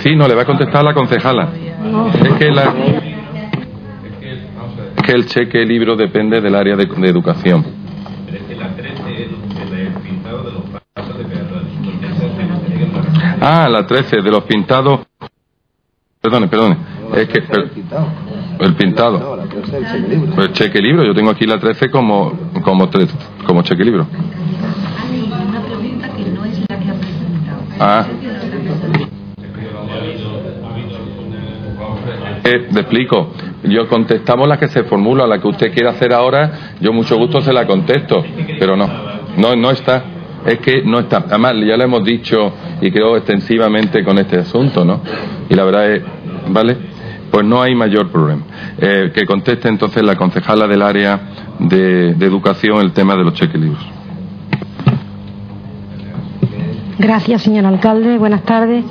Sí, 0.00 0.14
no, 0.16 0.26
le 0.28 0.34
va 0.34 0.42
a 0.42 0.46
contestar 0.46 0.84
la 0.84 0.94
concejala. 0.94 1.48
Es 2.24 2.32
que 2.34 2.50
la... 2.50 2.74
Es 4.96 5.02
que 5.06 5.12
el 5.12 5.26
cheque 5.26 5.64
libro 5.64 5.96
depende 5.96 6.40
del 6.40 6.54
área 6.54 6.76
de, 6.76 6.86
de 6.86 7.08
educación. 7.08 7.64
Ah, 13.40 13.68
la 13.70 13.86
13 13.86 14.20
de 14.22 14.30
los 14.30 14.44
pintados. 14.44 15.00
Perdone, 16.20 16.48
perdone. 16.48 16.76
Es 17.16 17.28
que 17.28 17.40
per- 17.42 17.70
el 18.60 18.74
pintado. 18.74 19.46
Pues 20.34 20.52
cheque 20.52 20.80
libro, 20.80 21.04
yo 21.04 21.14
tengo 21.14 21.30
aquí 21.30 21.46
la 21.46 21.58
13 21.58 21.90
como 21.90 22.32
como 22.62 22.88
tres, 22.90 23.14
como 23.46 23.62
cheque 23.62 23.84
libro. 23.84 24.06
Ah. 27.82 28.06
Eh, 32.44 32.68
explico. 32.76 33.32
Yo 33.64 33.88
contestamos 33.88 34.46
la 34.46 34.58
que 34.58 34.68
se 34.68 34.84
formula, 34.84 35.26
la 35.26 35.38
que 35.38 35.48
usted 35.48 35.72
quiere 35.72 35.88
hacer 35.88 36.12
ahora, 36.12 36.74
yo 36.80 36.92
mucho 36.92 37.16
gusto 37.16 37.40
se 37.40 37.52
la 37.52 37.66
contesto, 37.66 38.22
pero 38.58 38.76
no, 38.76 38.86
no, 39.36 39.56
no 39.56 39.70
está. 39.70 40.04
Es 40.46 40.58
que 40.58 40.82
no 40.82 41.00
está. 41.00 41.24
Además, 41.28 41.54
ya 41.66 41.76
lo 41.76 41.84
hemos 41.84 42.04
dicho 42.04 42.52
y 42.80 42.90
creo 42.90 43.16
extensivamente 43.16 44.02
con 44.04 44.18
este 44.18 44.38
asunto, 44.38 44.84
¿no? 44.84 45.00
Y 45.48 45.54
la 45.54 45.64
verdad 45.64 45.90
es, 45.90 46.02
¿vale? 46.48 46.76
Pues 47.30 47.46
no 47.46 47.62
hay 47.62 47.74
mayor 47.74 48.10
problema. 48.10 48.42
Eh, 48.78 49.10
que 49.14 49.24
conteste 49.24 49.68
entonces 49.68 50.02
la 50.02 50.16
concejala 50.16 50.66
del 50.66 50.82
área 50.82 51.20
de, 51.58 52.14
de 52.14 52.26
educación 52.26 52.80
el 52.80 52.92
tema 52.92 53.14
de 53.16 53.24
los 53.24 53.34
cheques 53.34 53.60
libros. 53.60 53.99
Gracias, 56.98 57.42
señor 57.42 57.66
alcalde. 57.66 58.18
Buenas 58.18 58.42
tardes. 58.42 58.84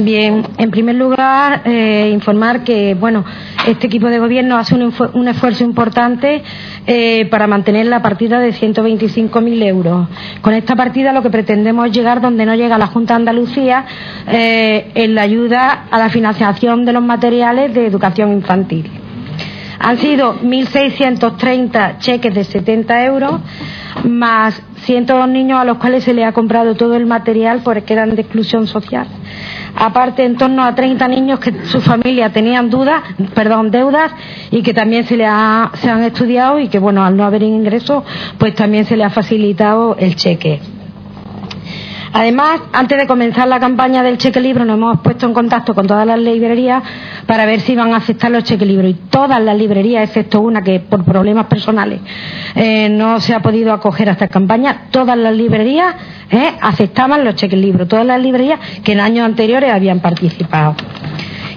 Bien, 0.00 0.44
en 0.58 0.70
primer 0.70 0.94
lugar, 0.94 1.62
eh, 1.64 2.10
informar 2.12 2.62
que, 2.62 2.94
bueno, 2.94 3.24
este 3.66 3.88
equipo 3.88 4.06
de 4.08 4.18
gobierno 4.20 4.56
hace 4.56 4.74
un, 4.76 4.92
esfu- 4.92 5.10
un 5.14 5.26
esfuerzo 5.26 5.64
importante 5.64 6.42
eh, 6.86 7.26
para 7.30 7.48
mantener 7.48 7.86
la 7.86 8.00
partida 8.00 8.38
de 8.38 8.52
125.000 8.52 9.62
euros. 9.64 10.06
Con 10.40 10.54
esta 10.54 10.76
partida 10.76 11.12
lo 11.12 11.22
que 11.22 11.30
pretendemos 11.30 11.86
es 11.86 11.92
llegar 11.92 12.20
donde 12.20 12.46
no 12.46 12.54
llega 12.54 12.78
la 12.78 12.86
Junta 12.86 13.14
de 13.14 13.18
Andalucía 13.20 13.86
eh, 14.28 14.92
en 14.94 15.14
la 15.16 15.22
ayuda 15.22 15.86
a 15.90 15.98
la 15.98 16.10
financiación 16.10 16.84
de 16.84 16.92
los 16.92 17.02
materiales 17.02 17.74
de 17.74 17.86
educación 17.86 18.32
infantil. 18.32 18.88
Han 19.80 19.96
sido 19.98 20.40
1.630 20.42 21.98
cheques 21.98 22.34
de 22.34 22.44
70 22.44 23.04
euros, 23.04 23.40
más 24.04 24.60
102 24.84 25.28
niños 25.28 25.60
a 25.60 25.64
los 25.64 25.78
cuales 25.78 26.04
se 26.04 26.14
les 26.14 26.24
ha 26.26 26.32
comprado 26.32 26.74
todo 26.74 26.94
el 26.96 27.06
material 27.06 27.60
porque 27.64 27.92
eran 27.94 28.14
de 28.14 28.22
exclusión 28.22 28.66
social. 28.66 29.06
Aparte, 29.76 30.24
en 30.24 30.36
torno 30.36 30.62
a 30.64 30.74
30 30.74 31.06
niños 31.08 31.38
que 31.40 31.52
su 31.64 31.80
familia 31.80 32.30
tenían 32.32 32.70
dudas, 32.70 33.02
perdón, 33.34 33.70
deudas 33.70 34.12
y 34.50 34.62
que 34.62 34.74
también 34.74 35.04
se, 35.06 35.16
le 35.16 35.26
ha- 35.26 35.70
han 35.88 36.02
estudiado 36.04 36.58
y 36.58 36.68
que, 36.68 36.78
bueno, 36.78 37.04
al 37.04 37.16
no 37.16 37.24
haber 37.24 37.42
ingresos, 37.42 38.02
pues 38.38 38.54
también 38.54 38.84
se 38.86 38.96
le 38.96 39.04
ha 39.04 39.10
facilitado 39.10 39.96
el 39.98 40.16
cheque. 40.16 40.60
Además, 42.12 42.60
antes 42.72 42.98
de 42.98 43.06
comenzar 43.06 43.48
la 43.48 43.60
campaña 43.60 44.02
del 44.02 44.18
cheque 44.18 44.40
libro, 44.40 44.64
nos 44.64 44.76
hemos 44.76 45.00
puesto 45.00 45.26
en 45.26 45.34
contacto 45.34 45.74
con 45.74 45.86
todas 45.86 46.06
las 46.06 46.18
librerías 46.18 46.82
para 47.26 47.46
ver 47.46 47.60
si 47.60 47.72
iban 47.72 47.92
a 47.92 47.98
aceptar 47.98 48.30
los 48.30 48.44
cheques 48.44 48.66
libros. 48.66 48.90
Y 48.90 48.94
todas 48.94 49.42
las 49.42 49.56
librerías, 49.56 50.04
excepto 50.04 50.40
una 50.40 50.62
que 50.62 50.80
por 50.80 51.04
problemas 51.04 51.46
personales 51.46 52.00
eh, 52.54 52.88
no 52.88 53.20
se 53.20 53.34
ha 53.34 53.40
podido 53.40 53.72
acoger 53.72 54.08
a 54.08 54.12
esta 54.12 54.28
campaña, 54.28 54.88
todas 54.90 55.16
las 55.16 55.34
librerías 55.34 55.94
eh, 56.30 56.54
aceptaban 56.60 57.24
los 57.24 57.34
cheques 57.34 57.58
libros. 57.58 57.88
Todas 57.88 58.06
las 58.06 58.20
librerías 58.20 58.58
que 58.82 58.92
en 58.92 59.00
años 59.00 59.24
anteriores 59.24 59.72
habían 59.72 60.00
participado. 60.00 60.74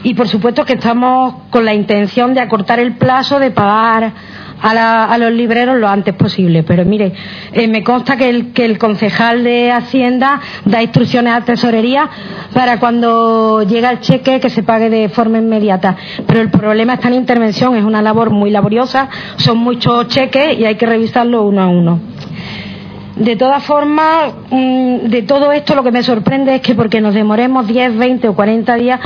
Y 0.04 0.16
por 0.16 0.28
supuesto 0.28 0.66
que 0.66 0.74
estamos 0.74 1.36
con 1.50 1.64
la 1.64 1.74
intención 1.74 2.34
de 2.34 2.42
acortar 2.42 2.80
el 2.80 2.94
plazo 2.94 3.40
de 3.40 3.52
pagar 3.52 4.12
a, 4.62 4.74
la- 4.74 5.06
a 5.06 5.18
los 5.18 5.32
libreros 5.32 5.78
lo 5.78 5.88
antes 5.88 6.14
posible. 6.16 6.64
Pero 6.64 6.86
mire, 6.86 7.14
eh, 7.54 7.68
me 7.68 7.84
consta 7.84 8.18
que 8.18 8.30
el, 8.30 8.52
que 8.54 8.66
el 8.66 8.78
concejal 8.78 9.44
de 9.44 9.72
Hacienda 9.72 10.40
da 10.66 10.82
instrucciones 10.82 11.34
a 11.34 11.42
Tesorería 11.42 12.10
para 12.54 12.80
cuando 12.80 13.64
llega 13.64 13.92
el 13.92 14.00
cheque 14.02 14.40
que 14.40 14.50
se 14.50 14.64
pague 14.64 14.90
de 14.90 15.10
forma 15.10 15.38
inmediata. 15.40 15.96
Pero 16.28 16.42
el 16.42 16.50
problema 16.52 16.94
está 16.94 17.08
en 17.08 17.16
intervención, 17.16 17.76
es 17.76 17.84
una 17.84 18.02
labor 18.02 18.30
muy 18.30 18.52
laboriosa, 18.52 19.10
son 19.38 19.58
muchos 19.58 20.08
cheques 20.08 20.60
y 20.60 20.66
hay 20.66 20.76
que 20.76 20.86
revisarlo 20.86 21.44
uno 21.44 21.62
a 21.62 21.68
uno. 21.68 22.00
De 23.16 23.36
todas 23.36 23.62
formas, 23.64 24.34
mm, 24.50 25.08
de 25.10 25.22
todo 25.24 25.52
esto 25.52 25.76
lo 25.76 25.84
que 25.84 25.92
me 25.92 26.02
sorprende 26.02 26.56
es 26.56 26.62
que 26.62 26.74
porque 26.76 27.02
nos 27.02 27.14
demoremos 27.14 27.68
10, 27.68 27.98
20 27.98 28.30
o 28.30 28.34
40 28.34 28.76
días, 28.76 29.00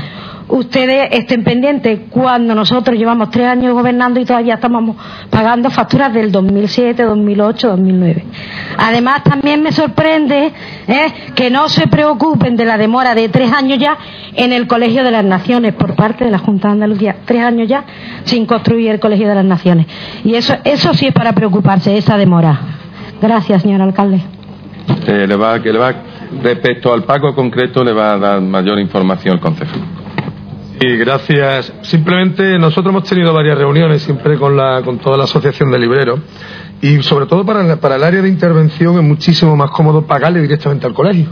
ustedes 0.47 1.10
estén 1.11 1.44
pendientes 1.44 2.01
cuando 2.10 2.53
nosotros 2.53 2.97
llevamos 2.97 3.29
tres 3.29 3.47
años 3.47 3.74
gobernando 3.74 4.19
y 4.19 4.26
todavía 4.26 4.56
estamos 4.56 4.95
pagando 5.29 5.69
facturas 5.69 6.13
del 6.13 6.31
2007, 6.31 7.03
2008, 7.03 7.69
2009. 7.69 8.26
Además, 8.78 9.24
también 9.24 9.63
me 9.63 9.72
sorprende 9.72 10.51
¿eh? 10.88 11.13
que 11.33 11.49
no 11.49 11.69
se 11.69 11.88
preocupen 11.88 12.56
de 12.56 12.65
la 12.65 12.78
demora 12.78 13.15
de 13.15 13.29
tres 13.29 13.51
años 13.51 13.79
ya 13.79 13.97
en 14.33 14.53
el 14.53 14.67
Colegio 14.67 15.03
de 15.03 15.11
las 15.11 15.26
Naciones 15.26 15.74
por 15.74 15.95
parte 15.95 16.26
de 16.26 16.31
la 16.31 16.40
Junta 16.40 16.67
de 16.67 16.74
Andalucía. 16.74 17.15
Tres 17.26 17.42
años 17.42 17.67
ya 17.67 17.83
sin 18.24 18.45
construir 18.45 18.92
el 18.92 18.99
Colegio 18.99 19.28
de 19.28 19.35
las 19.35 19.45
Naciones. 19.45 19.88
Y 20.24 20.35
eso, 20.35 20.56
eso 20.63 20.94
sí 20.94 21.08
es 21.08 21.13
para 21.13 21.33
preocuparse, 21.33 21.97
esa 21.97 22.17
demora. 22.17 22.60
Gracias, 23.22 23.61
señor 23.61 23.81
alcalde. 23.81 24.22
Eh, 25.08 25.26
le 25.28 25.35
va, 25.35 25.61
que 25.61 25.72
le 25.72 25.79
va, 25.79 25.94
respecto 26.44 26.94
al 26.94 27.03
pago 27.03 27.33
concreto, 27.33 27.83
le 27.83 27.94
va 27.94 28.13
a 28.13 28.17
dar 28.17 28.42
mayor 28.42 28.79
información 28.79 29.35
el 29.35 29.40
concejal. 29.40 30.04
Y 30.79 30.97
gracias. 30.97 31.72
Simplemente 31.83 32.59
nosotros 32.59 32.91
hemos 32.91 33.08
tenido 33.08 33.33
varias 33.33 33.58
reuniones 33.58 34.01
siempre 34.01 34.38
con, 34.38 34.58
la, 34.58 34.81
con 34.83 34.97
toda 34.99 35.17
la 35.17 35.24
asociación 35.24 35.72
de 35.72 35.79
libreros 35.79 36.19
y 36.81 37.01
sobre 37.01 37.27
todo 37.27 37.45
para, 37.45 37.77
para 37.77 37.95
el 37.95 38.03
área 38.03 38.22
de 38.22 38.27
intervención 38.27 38.97
es 38.97 39.03
muchísimo 39.03 39.56
más 39.56 39.72
cómodo 39.72 40.06
pagarle 40.06 40.41
directamente 40.41 40.85
al 40.85 40.93
colegio. 40.93 41.27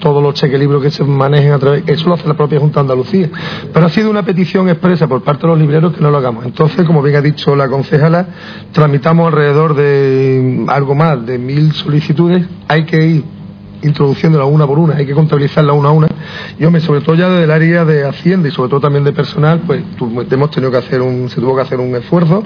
Todos 0.00 0.22
los 0.22 0.34
cheques 0.34 0.60
libros 0.60 0.82
que 0.82 0.90
se 0.90 1.02
manejen 1.02 1.52
a 1.52 1.58
través, 1.58 1.84
eso 1.86 2.08
lo 2.08 2.16
hace 2.16 2.28
la 2.28 2.34
propia 2.34 2.60
Junta 2.60 2.80
de 2.80 2.80
Andalucía. 2.82 3.30
Pero 3.72 3.86
ha 3.86 3.88
sido 3.88 4.10
una 4.10 4.22
petición 4.22 4.68
expresa 4.68 5.08
por 5.08 5.22
parte 5.22 5.42
de 5.42 5.48
los 5.48 5.58
libreros 5.58 5.94
que 5.94 6.02
no 6.02 6.10
lo 6.10 6.18
hagamos. 6.18 6.44
Entonces, 6.44 6.84
como 6.84 7.00
bien 7.00 7.16
ha 7.16 7.22
dicho 7.22 7.56
la 7.56 7.68
concejala, 7.68 8.26
tramitamos 8.72 9.28
alrededor 9.28 9.74
de 9.74 10.66
algo 10.68 10.94
más 10.94 11.24
de 11.24 11.38
mil 11.38 11.72
solicitudes. 11.72 12.46
Hay 12.68 12.84
que 12.84 13.06
ir 13.06 13.24
introduciéndola 13.84 14.44
una 14.44 14.66
por 14.66 14.78
una, 14.78 14.96
hay 14.96 15.06
que 15.06 15.14
contabilizarla 15.14 15.72
una 15.72 15.90
a 15.90 15.92
una. 15.92 16.08
Y 16.58 16.64
hombre, 16.64 16.80
sobre 16.80 17.00
todo 17.00 17.14
ya 17.14 17.28
desde 17.28 17.44
el 17.44 17.50
área 17.50 17.84
de 17.84 18.06
Hacienda 18.06 18.48
y 18.48 18.50
sobre 18.50 18.70
todo 18.70 18.80
también 18.80 19.04
de 19.04 19.12
personal, 19.12 19.60
pues 19.66 19.82
hemos 20.30 20.50
tenido 20.50 20.70
que 20.70 20.78
hacer 20.78 21.00
un, 21.02 21.28
se 21.30 21.40
tuvo 21.40 21.54
que 21.54 21.62
hacer 21.62 21.78
un 21.78 21.94
esfuerzo 21.94 22.44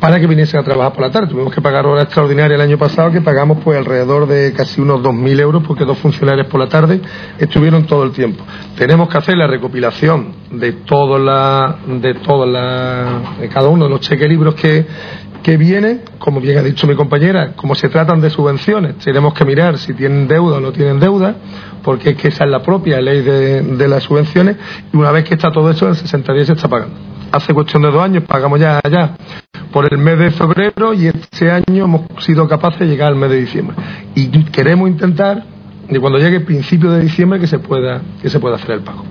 para 0.00 0.20
que 0.20 0.26
viniesen 0.26 0.60
a 0.60 0.62
trabajar 0.62 0.92
por 0.92 1.02
la 1.02 1.10
tarde. 1.10 1.28
Tuvimos 1.28 1.52
que 1.52 1.60
pagar 1.60 1.86
horas 1.86 2.04
extraordinarias 2.04 2.58
el 2.58 2.60
año 2.60 2.78
pasado 2.78 3.10
que 3.10 3.20
pagamos 3.20 3.58
pues 3.64 3.78
alrededor 3.78 4.26
de 4.26 4.52
casi 4.52 4.80
unos 4.80 5.00
2.000 5.00 5.40
euros 5.40 5.62
porque 5.66 5.84
dos 5.84 5.98
funcionarios 5.98 6.46
por 6.48 6.60
la 6.60 6.68
tarde 6.68 7.00
estuvieron 7.38 7.86
todo 7.86 8.04
el 8.04 8.12
tiempo. 8.12 8.44
Tenemos 8.76 9.08
que 9.08 9.18
hacer 9.18 9.36
la 9.36 9.46
recopilación 9.46 10.34
de 10.50 10.72
toda 10.72 11.18
la, 11.18 11.76
de 12.00 12.14
toda 12.14 12.46
la, 12.46 13.20
de 13.40 13.48
cada 13.48 13.68
uno 13.68 13.84
de 13.84 13.90
los 13.90 14.00
cheques 14.00 14.28
libros 14.28 14.54
que, 14.54 14.86
que 15.46 15.56
vienen, 15.56 16.00
como 16.18 16.40
bien 16.40 16.58
ha 16.58 16.62
dicho 16.62 16.88
mi 16.88 16.96
compañera, 16.96 17.52
como 17.54 17.76
se 17.76 17.88
tratan 17.88 18.20
de 18.20 18.30
subvenciones, 18.30 18.96
tenemos 18.96 19.32
que 19.32 19.44
mirar 19.44 19.78
si 19.78 19.94
tienen 19.94 20.26
deuda 20.26 20.56
o 20.56 20.60
no 20.60 20.72
tienen 20.72 20.98
deuda, 20.98 21.36
porque 21.84 22.10
es 22.10 22.16
que 22.16 22.26
esa 22.26 22.42
es 22.42 22.50
la 22.50 22.64
propia 22.64 23.00
ley 23.00 23.22
de, 23.22 23.62
de 23.62 23.86
las 23.86 24.02
subvenciones, 24.02 24.56
y 24.92 24.96
una 24.96 25.12
vez 25.12 25.22
que 25.22 25.34
está 25.34 25.52
todo 25.52 25.70
eso, 25.70 25.86
en 25.86 25.94
60 25.94 26.32
días 26.32 26.48
se 26.48 26.54
está 26.54 26.66
pagando. 26.66 26.96
Hace 27.30 27.54
cuestión 27.54 27.82
de 27.82 27.92
dos 27.92 28.02
años 28.02 28.24
pagamos 28.24 28.58
ya 28.58 28.80
allá 28.82 29.12
por 29.70 29.86
el 29.88 29.98
mes 29.98 30.18
de 30.18 30.32
febrero 30.32 30.92
y 30.92 31.06
este 31.06 31.48
año 31.48 31.84
hemos 31.84 32.02
sido 32.24 32.48
capaces 32.48 32.80
de 32.80 32.86
llegar 32.88 33.10
al 33.10 33.16
mes 33.16 33.30
de 33.30 33.36
diciembre. 33.36 33.76
Y 34.16 34.26
queremos 34.46 34.88
intentar, 34.88 35.44
de 35.88 36.00
cuando 36.00 36.18
llegue 36.18 36.38
el 36.38 36.44
principio 36.44 36.90
de 36.90 37.02
diciembre, 37.02 37.38
que 37.38 37.46
se 37.46 37.60
pueda, 37.60 38.00
que 38.20 38.28
se 38.28 38.40
pueda 38.40 38.56
hacer 38.56 38.72
el 38.72 38.80
pago. 38.80 39.04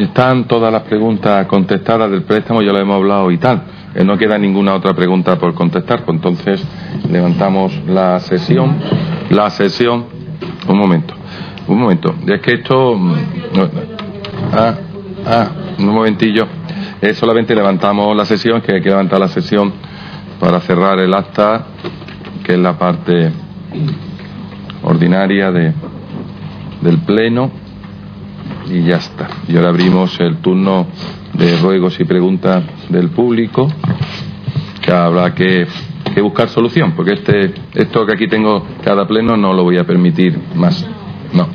Están 0.00 0.44
todas 0.44 0.72
las 0.72 0.82
preguntas 0.82 1.44
contestadas 1.46 2.08
del 2.08 2.22
préstamo, 2.22 2.62
ya 2.62 2.70
lo 2.70 2.78
hemos 2.78 2.94
hablado 2.94 3.32
y 3.32 3.38
tal. 3.38 3.75
Eh, 3.96 4.04
no 4.04 4.18
queda 4.18 4.36
ninguna 4.36 4.74
otra 4.74 4.92
pregunta 4.92 5.38
por 5.38 5.54
contestar, 5.54 6.04
pues 6.04 6.16
entonces 6.16 6.62
levantamos 7.10 7.72
la 7.86 8.20
sesión. 8.20 8.76
La 9.30 9.48
sesión. 9.48 10.04
Un 10.68 10.76
momento, 10.76 11.14
un 11.66 11.80
momento. 11.80 12.14
Es 12.26 12.42
que 12.42 12.54
esto. 12.54 12.94
mm, 12.94 13.14
ah, 14.52 14.74
ah, 15.24 15.48
un 15.78 15.86
momentillo. 15.86 16.46
Eh, 17.00 17.14
solamente 17.14 17.54
levantamos 17.54 18.14
la 18.14 18.26
sesión, 18.26 18.60
que 18.60 18.74
hay 18.74 18.82
que 18.82 18.90
levantar 18.90 19.18
la 19.18 19.28
sesión 19.28 19.72
para 20.38 20.60
cerrar 20.60 20.98
el 20.98 21.14
acta, 21.14 21.64
que 22.44 22.52
es 22.52 22.58
la 22.58 22.76
parte 22.76 23.32
ordinaria 24.82 25.50
de, 25.50 25.72
del 26.82 26.98
Pleno 26.98 27.50
y 28.70 28.82
ya 28.82 28.96
está. 28.96 29.28
Y 29.48 29.56
ahora 29.56 29.70
abrimos 29.70 30.18
el 30.20 30.38
turno 30.38 30.86
de 31.34 31.56
ruegos 31.58 31.98
y 32.00 32.04
preguntas 32.04 32.64
del 32.88 33.10
público, 33.10 33.68
que 34.80 34.92
habrá 34.92 35.34
que, 35.34 35.66
que 36.14 36.20
buscar 36.20 36.48
solución, 36.48 36.92
porque 36.92 37.14
este, 37.14 37.54
esto 37.74 38.06
que 38.06 38.12
aquí 38.12 38.28
tengo 38.28 38.66
cada 38.82 39.06
pleno 39.06 39.36
no 39.36 39.52
lo 39.52 39.64
voy 39.64 39.78
a 39.78 39.84
permitir 39.84 40.38
más. 40.54 40.86
No, 41.32 41.48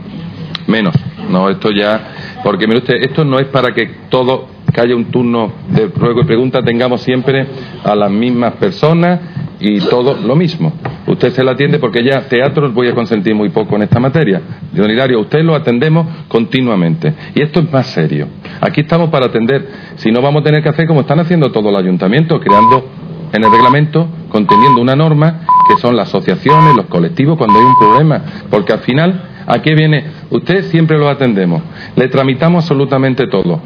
menos. 0.67 0.95
No, 1.29 1.49
esto 1.49 1.71
ya, 1.71 2.41
porque 2.43 2.67
mire 2.67 2.79
usted, 2.79 2.95
esto 3.01 3.23
no 3.23 3.39
es 3.39 3.47
para 3.47 3.73
que 3.73 3.85
todo, 4.09 4.47
que 4.73 4.81
haya 4.81 4.95
un 4.95 5.05
turno 5.05 5.53
de 5.69 5.87
ruego 5.87 6.21
y 6.21 6.25
pregunta, 6.25 6.61
tengamos 6.61 7.01
siempre 7.01 7.47
a 7.83 7.95
las 7.95 8.11
mismas 8.11 8.53
personas 8.53 9.19
y 9.61 9.79
todo 9.79 10.17
lo 10.25 10.35
mismo. 10.35 10.73
Usted 11.07 11.31
se 11.31 11.43
la 11.43 11.51
atiende 11.51 11.79
porque 11.79 12.03
ya 12.03 12.21
teatro 12.27 12.71
voy 12.71 12.87
a 12.87 12.95
consentir 12.95 13.35
muy 13.35 13.49
poco 13.49 13.75
en 13.75 13.83
esta 13.83 13.99
materia. 13.99 14.41
Don 14.73 14.89
Hilario, 14.89 15.19
usted 15.19 15.43
lo 15.43 15.55
atendemos 15.55 16.07
continuamente. 16.27 17.13
Y 17.35 17.41
esto 17.41 17.59
es 17.59 17.71
más 17.71 17.87
serio. 17.87 18.27
Aquí 18.59 18.81
estamos 18.81 19.09
para 19.09 19.27
atender. 19.27 19.67
Si 19.95 20.11
no, 20.11 20.21
vamos 20.21 20.41
a 20.41 20.45
tener 20.45 20.63
que 20.63 20.69
hacer 20.69 20.87
como 20.87 21.01
están 21.01 21.19
haciendo 21.19 21.51
todo 21.51 21.69
el 21.69 21.75
ayuntamiento, 21.75 22.39
creando 22.39 22.85
en 23.31 23.43
el 23.43 23.51
reglamento, 23.51 24.07
conteniendo 24.29 24.81
una 24.81 24.95
norma 24.95 25.41
que 25.69 25.79
son 25.79 25.95
las 25.95 26.09
asociaciones, 26.09 26.75
los 26.75 26.87
colectivos, 26.87 27.37
cuando 27.37 27.59
hay 27.59 27.65
un 27.65 27.77
problema. 27.77 28.21
Porque 28.49 28.73
al 28.73 28.79
final, 28.79 29.29
¿a 29.45 29.61
qué 29.61 29.75
viene? 29.75 30.05
Usted 30.31 30.63
siempre 30.65 30.97
lo 30.97 31.07
atendemos. 31.07 31.61
Le 31.95 32.07
tramitamos 32.07 32.63
absolutamente 32.63 33.27
todo. 33.27 33.61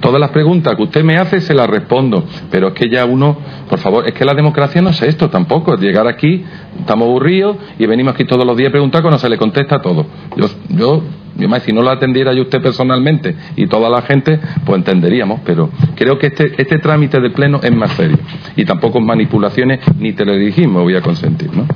Todas 0.00 0.20
las 0.20 0.30
preguntas 0.30 0.74
que 0.76 0.82
usted 0.82 1.04
me 1.04 1.16
hace 1.16 1.40
se 1.40 1.54
las 1.54 1.68
respondo, 1.68 2.24
pero 2.50 2.68
es 2.68 2.74
que 2.74 2.88
ya 2.88 3.04
uno, 3.04 3.36
por 3.68 3.78
favor, 3.78 4.06
es 4.06 4.14
que 4.14 4.24
la 4.24 4.34
democracia 4.34 4.82
no 4.82 4.90
es 4.90 5.02
esto 5.02 5.30
tampoco, 5.30 5.74
es 5.74 5.80
llegar 5.80 6.06
aquí, 6.06 6.44
estamos 6.78 7.08
aburridos 7.08 7.56
y 7.78 7.86
venimos 7.86 8.14
aquí 8.14 8.24
todos 8.24 8.46
los 8.46 8.56
días 8.56 8.68
a 8.68 8.72
preguntar 8.72 9.02
cuando 9.02 9.18
se 9.18 9.28
le 9.28 9.38
contesta 9.38 9.80
todo. 9.80 10.06
Yo, 10.36 10.46
yo, 10.68 11.02
yo 11.36 11.48
más, 11.48 11.62
si 11.62 11.72
no 11.72 11.82
lo 11.82 11.90
atendiera 11.90 12.32
yo 12.32 12.42
usted 12.42 12.60
personalmente 12.62 13.34
y 13.56 13.66
toda 13.66 13.88
la 13.88 14.02
gente, 14.02 14.38
pues 14.64 14.78
entenderíamos, 14.78 15.40
pero 15.44 15.70
creo 15.94 16.18
que 16.18 16.28
este, 16.28 16.52
este 16.60 16.78
trámite 16.78 17.20
de 17.20 17.30
pleno 17.30 17.60
es 17.62 17.72
más 17.72 17.90
serio 17.92 18.18
y 18.56 18.64
tampoco 18.64 19.00
manipulaciones 19.00 19.80
ni 19.98 20.12
teledirigismo 20.12 20.82
voy 20.82 20.96
a 20.96 21.00
consentir, 21.00 21.50
¿no? 21.54 21.66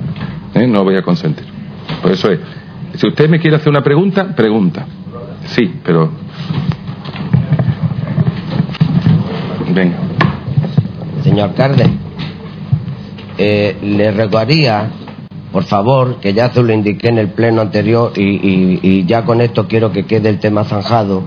¿Eh? 0.53 0.67
No 0.67 0.83
voy 0.83 0.95
a 0.95 1.01
consentir. 1.01 1.45
Por 2.01 2.11
eso 2.11 2.31
es, 2.31 2.39
Si 2.95 3.07
usted 3.07 3.29
me 3.29 3.39
quiere 3.39 3.55
hacer 3.55 3.69
una 3.69 3.83
pregunta, 3.83 4.35
pregunta. 4.35 4.85
Sí, 5.45 5.73
pero. 5.83 6.11
Venga. 9.73 9.97
Señor 11.23 11.49
alcalde, 11.49 11.85
eh, 13.37 13.77
le 13.81 14.11
rogaría, 14.11 14.89
por 15.51 15.63
favor, 15.63 16.17
que 16.19 16.33
ya 16.33 16.49
se 16.51 16.61
lo 16.63 16.73
indiqué 16.73 17.09
en 17.09 17.19
el 17.19 17.29
pleno 17.29 17.61
anterior 17.61 18.11
y- 18.15 18.79
y 18.81 19.05
ya 19.05 19.23
con 19.23 19.39
esto 19.41 19.67
quiero 19.67 19.91
que 19.91 20.05
quede 20.05 20.29
el 20.29 20.39
tema 20.39 20.63
zanjado, 20.63 21.23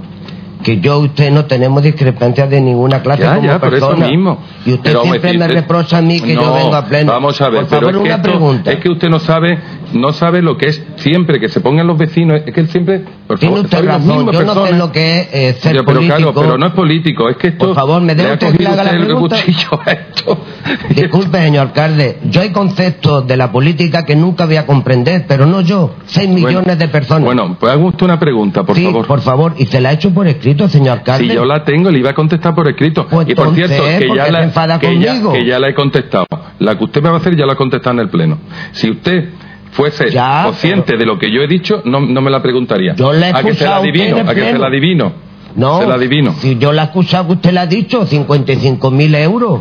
que 0.64 0.80
yo 0.80 1.00
y 1.02 1.06
usted 1.06 1.30
no 1.30 1.44
tenemos 1.44 1.80
discrepancias 1.82 2.50
de 2.50 2.60
ninguna 2.60 3.00
clase 3.02 3.22
Ya, 3.22 3.36
como 3.36 3.47
ya, 3.47 3.58
por 3.60 3.72
eso 3.74 3.86
persona. 3.88 4.08
mismo. 4.08 4.38
Y 4.66 4.72
usted 4.72 4.90
Pero, 4.90 5.02
siempre 5.02 5.34
me 5.38 5.47
si- 5.47 5.52
reprocha 5.52 5.98
a 5.98 6.02
mí 6.02 6.20
que 6.20 6.34
yo 6.34 6.42
No, 6.42 6.54
vengo 6.54 6.74
a 6.74 6.84
pleno. 6.86 7.12
Vamos 7.12 7.40
a 7.40 7.48
ver, 7.50 7.60
por 7.60 7.68
pero 7.68 7.80
favor, 7.86 7.92
que 8.02 8.08
una 8.08 8.16
esto- 8.16 8.28
pregunta. 8.30 8.72
es 8.72 8.80
que 8.80 8.88
usted 8.90 9.08
no 9.08 9.20
sabe, 9.20 9.58
no 9.92 10.12
sabe 10.12 10.42
lo 10.42 10.56
que 10.56 10.66
es 10.70 10.82
siempre 10.97 11.38
que 11.38 11.48
se 11.48 11.60
pongan 11.60 11.86
los 11.86 11.97
vecinos, 11.98 12.40
es 12.44 12.52
que 12.52 12.60
él 12.60 12.68
siempre, 12.68 13.04
por 13.28 13.38
Tiene 13.38 13.54
favor, 13.56 13.66
usted 13.66 13.84
razón, 13.86 14.08
yo 14.08 14.24
no 14.24 14.32
sé 14.32 14.38
persona. 14.60 14.78
lo 14.78 14.90
que 14.90 15.18
es 15.20 15.28
eh, 15.32 15.52
ser 15.60 15.74
Ya, 15.76 15.82
pero 15.84 15.98
político. 16.00 16.16
claro, 16.16 16.34
pero 16.34 16.58
no 16.58 16.66
es 16.66 16.72
político, 16.72 17.28
es 17.28 17.36
que 17.36 17.48
esto 17.48 17.66
Por 17.66 17.74
favor, 17.74 18.00
me 18.02 18.12
ha 18.12 18.14
usted 18.14 18.56
que 18.56 18.66
haga 18.66 18.84
la 18.84 18.90
pregunta. 18.90 19.36
a 19.36 19.90
esto. 19.92 20.38
Disculpe, 20.94 21.38
señor 21.42 21.66
alcalde, 21.68 22.18
yo 22.30 22.40
hay 22.40 22.50
conceptos 22.50 23.26
de 23.26 23.36
la 23.36 23.52
política 23.52 24.04
que 24.04 24.16
nunca 24.16 24.47
voy 24.47 24.56
a 24.56 24.66
comprender, 24.66 25.26
pero 25.28 25.44
no 25.47 25.60
yo, 25.60 25.94
seis 26.06 26.28
millones 26.28 26.78
de 26.78 26.88
personas. 26.88 27.24
Bueno, 27.24 27.56
pues 27.58 27.72
haga 27.72 27.84
usted 27.84 28.04
una 28.04 28.18
pregunta, 28.18 28.62
por 28.64 28.76
sí, 28.76 28.84
favor. 28.84 29.06
por 29.06 29.20
favor, 29.20 29.54
y 29.58 29.66
se 29.66 29.80
la 29.80 29.90
he 29.90 29.94
hecho 29.94 30.10
por 30.12 30.26
escrito, 30.26 30.53
señor. 30.69 31.03
Si 31.19 31.28
yo 31.28 31.44
la 31.44 31.65
tengo, 31.65 31.90
le 31.90 31.99
iba 31.99 32.10
a 32.10 32.15
contestar 32.15 32.54
por 32.54 32.69
escrito. 32.69 33.06
y 33.26 33.35
por 33.35 33.49
entonces, 33.49 33.69
cierto, 33.69 33.85
que 33.99 34.06
¿por 34.06 34.17
ya, 34.17 34.31
la, 34.31 34.78
que, 34.78 34.99
ya, 34.99 35.10
conmigo? 35.12 35.33
que 35.33 35.44
ya 35.47 35.58
la 35.58 35.69
he 35.69 35.74
contestado. 35.74 36.26
La 36.58 36.76
que 36.78 36.85
usted 36.85 37.03
me 37.03 37.08
va 37.08 37.17
a 37.17 37.19
hacer 37.19 37.37
ya 37.37 37.47
la 37.47 37.54
ha 37.54 37.56
contestado 37.56 37.94
en 37.94 38.01
el 38.01 38.08
Pleno. 38.08 38.38
Si 38.72 38.90
usted 38.90 39.31
fuese 39.72 40.06
consciente 40.44 40.97
de 40.97 41.04
lo 41.04 41.19
que 41.19 41.31
yo 41.31 41.42
he 41.42 41.49
dicho, 41.49 41.83
no, 41.85 42.01
no 42.01 42.20
me 42.20 42.31
la 42.31 42.40
preguntaría. 42.40 42.94
Yo 42.94 43.12
la 43.12 43.31
he 43.31 43.33
a 43.35 43.42
que 43.42 43.54
se 43.54 43.65
la 43.65 43.76
adivino, 43.76 44.19
a 44.19 44.35
que 44.35 44.53
se 44.53 44.58
la 44.58 44.67
adivino. 44.69 45.12
No, 45.56 45.81
Se 45.81 45.87
la 45.87 45.94
adivino. 45.94 46.35
si 46.40 46.58
yo 46.58 46.72
la 46.72 46.83
he 46.83 46.85
escuchado 46.87 47.28
que 47.28 47.33
usted 47.35 47.53
la 47.53 47.62
ha 47.62 47.67
dicho, 47.67 48.04
55 48.06 48.90
mil 48.90 49.15
euros. 49.15 49.60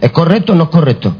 ¿Es 0.00 0.10
correcto 0.12 0.52
o 0.52 0.56
no 0.56 0.64
es 0.64 0.70
correcto? 0.70 1.16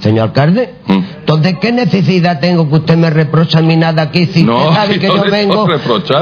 Señor 0.00 0.24
alcalde, 0.28 0.74
Mm. 0.86 0.98
entonces, 1.20 1.56
¿qué 1.60 1.72
necesidad 1.72 2.38
tengo 2.38 2.68
que 2.68 2.74
usted 2.76 2.96
me 2.96 3.08
reproche 3.10 3.58
a 3.58 3.62
mí 3.62 3.76
nada 3.76 4.02
aquí 4.02 4.26
si 4.26 4.44
No, 4.44 4.56
usted 4.68 4.74
sabe 4.74 4.94
si 4.94 5.00
que 5.00 5.08
no 5.08 5.16
yo 5.16 5.24
le 5.24 5.30
vengo... 5.30 5.66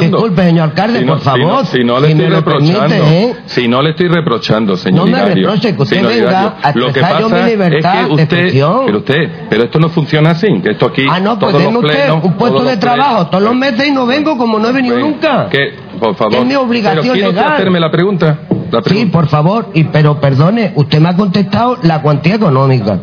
Disculpe, 0.01 0.43
señor 0.45 0.65
alcalde, 0.71 1.01
Si 1.01 1.05
no- 1.05 1.13
por 1.15 1.23
favor, 1.23 1.41
Si 1.41 1.49
no, 1.49 1.65
si 1.65 1.85
no 1.85 2.01
le 2.01 2.11
estoy 2.13 2.27
reprochando. 2.29 2.79
permite, 2.81 3.23
¿eh? 3.25 3.37
Si 3.47 3.69
no 3.69 3.83
le 3.83 3.91
estoy 3.91 4.09
reprochando, 4.09 4.77
señor 4.77 5.07
No 5.07 5.13
me 5.13 5.25
reproche, 5.25 5.75
que 5.75 5.83
usted 5.83 6.07
venga 6.07 6.55
a 6.63 6.73
Lo 6.73 6.93
que 6.93 7.01
pasa 7.01 7.29
mi 7.29 7.51
libertad 7.51 7.95
es 7.95 8.01
que 8.01 8.07
de 8.07 8.13
usted, 8.13 8.23
expresión. 8.23 8.81
pero 8.87 8.99
usted, 8.99 9.31
pero 9.51 9.65
esto 9.65 9.79
no 9.81 9.89
funciona 9.89 10.31
así, 10.31 10.47
que 10.63 10.71
esto 10.71 10.87
aquí, 10.87 11.05
Ah, 11.11 11.19
no, 11.21 11.39
pues 11.39 11.53
los 11.53 11.63
usted 11.67 11.81
plenos, 11.81 12.25
un 12.25 12.33
puesto 12.35 12.63
de 12.65 12.77
trabajo 12.77 13.27
todos 13.27 13.43
los 13.43 13.55
meses 13.57 13.89
y 13.89 13.91
no 13.91 14.07
vengo 14.07 14.39
como 14.39 14.59
no 14.59 14.69
he 14.69 14.73
venido 14.73 14.99
nunca. 14.99 15.49
Que, 15.51 15.75
por 15.99 16.15
favor. 16.15 16.35
Es 16.39 16.45
mi 16.47 16.55
obligación 16.55 17.03
pero 17.03 17.13
¿quiere 17.15 17.29
usted 17.29 17.41
legal. 17.41 17.53
hacerme 17.55 17.81
la 17.81 17.91
pregunta? 17.91 18.39
La 18.71 18.83
Sí, 18.83 19.07
por 19.07 19.27
favor, 19.29 19.67
y 19.75 19.85
pero 19.85 20.19
perdone, 20.21 20.73
usted 20.77 20.99
me 21.01 21.09
ha 21.11 21.17
contestado 21.17 21.77
la 21.83 22.01
cuantía 22.03 22.37
económica, 22.37 22.99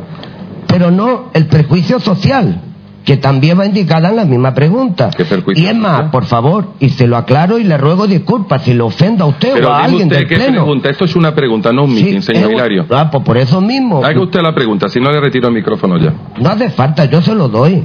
pero 0.72 0.90
no 0.92 1.30
el 1.34 1.46
prejuicio 1.48 2.00
social, 2.00 2.62
que 3.04 3.18
también 3.18 3.60
va 3.60 3.66
indicada 3.66 4.10
en 4.10 4.16
la 4.16 4.26
misma 4.26 4.54
pregunta. 4.54 5.10
Y 5.56 5.66
es 5.66 5.76
más, 5.76 6.12
por 6.12 6.26
favor, 6.26 6.74
y 6.80 6.90
se 6.90 7.08
lo 7.08 7.18
aclaro 7.18 7.58
y 7.60 7.64
le 7.64 7.78
ruego 7.78 8.08
disculpas 8.08 8.64
si 8.64 8.74
le 8.74 8.82
ofendo 8.82 9.24
a 9.24 9.28
usted 9.28 9.54
Pero 9.54 9.70
o 9.70 9.72
a 9.74 9.84
alguien 9.84 10.04
usted 10.04 10.18
del 10.20 10.28
qué 10.28 10.36
pleno. 10.36 10.54
pregunta. 10.64 10.90
Esto 10.90 11.06
es 11.06 11.16
una 11.16 11.34
pregunta, 11.34 11.72
no 11.74 11.84
un 11.86 11.94
meeting, 11.94 12.22
señor 12.22 12.52
es 12.52 12.56
Hilario. 12.58 12.86
Ah, 12.92 13.10
pues 13.12 13.24
por 13.24 13.38
eso 13.38 13.60
mismo. 13.60 14.04
Haga 14.06 14.22
usted 14.22 14.40
la 14.42 14.54
pregunta, 14.54 14.88
si 14.88 15.00
no 15.00 15.12
le 15.12 15.20
retiro 15.20 15.48
el 15.48 15.54
micrófono 15.54 15.98
ya. 15.98 16.14
No 16.40 16.50
hace 16.50 16.70
falta, 16.70 17.06
yo 17.06 17.22
se 17.22 17.34
lo 17.36 17.50
doy. 17.50 17.84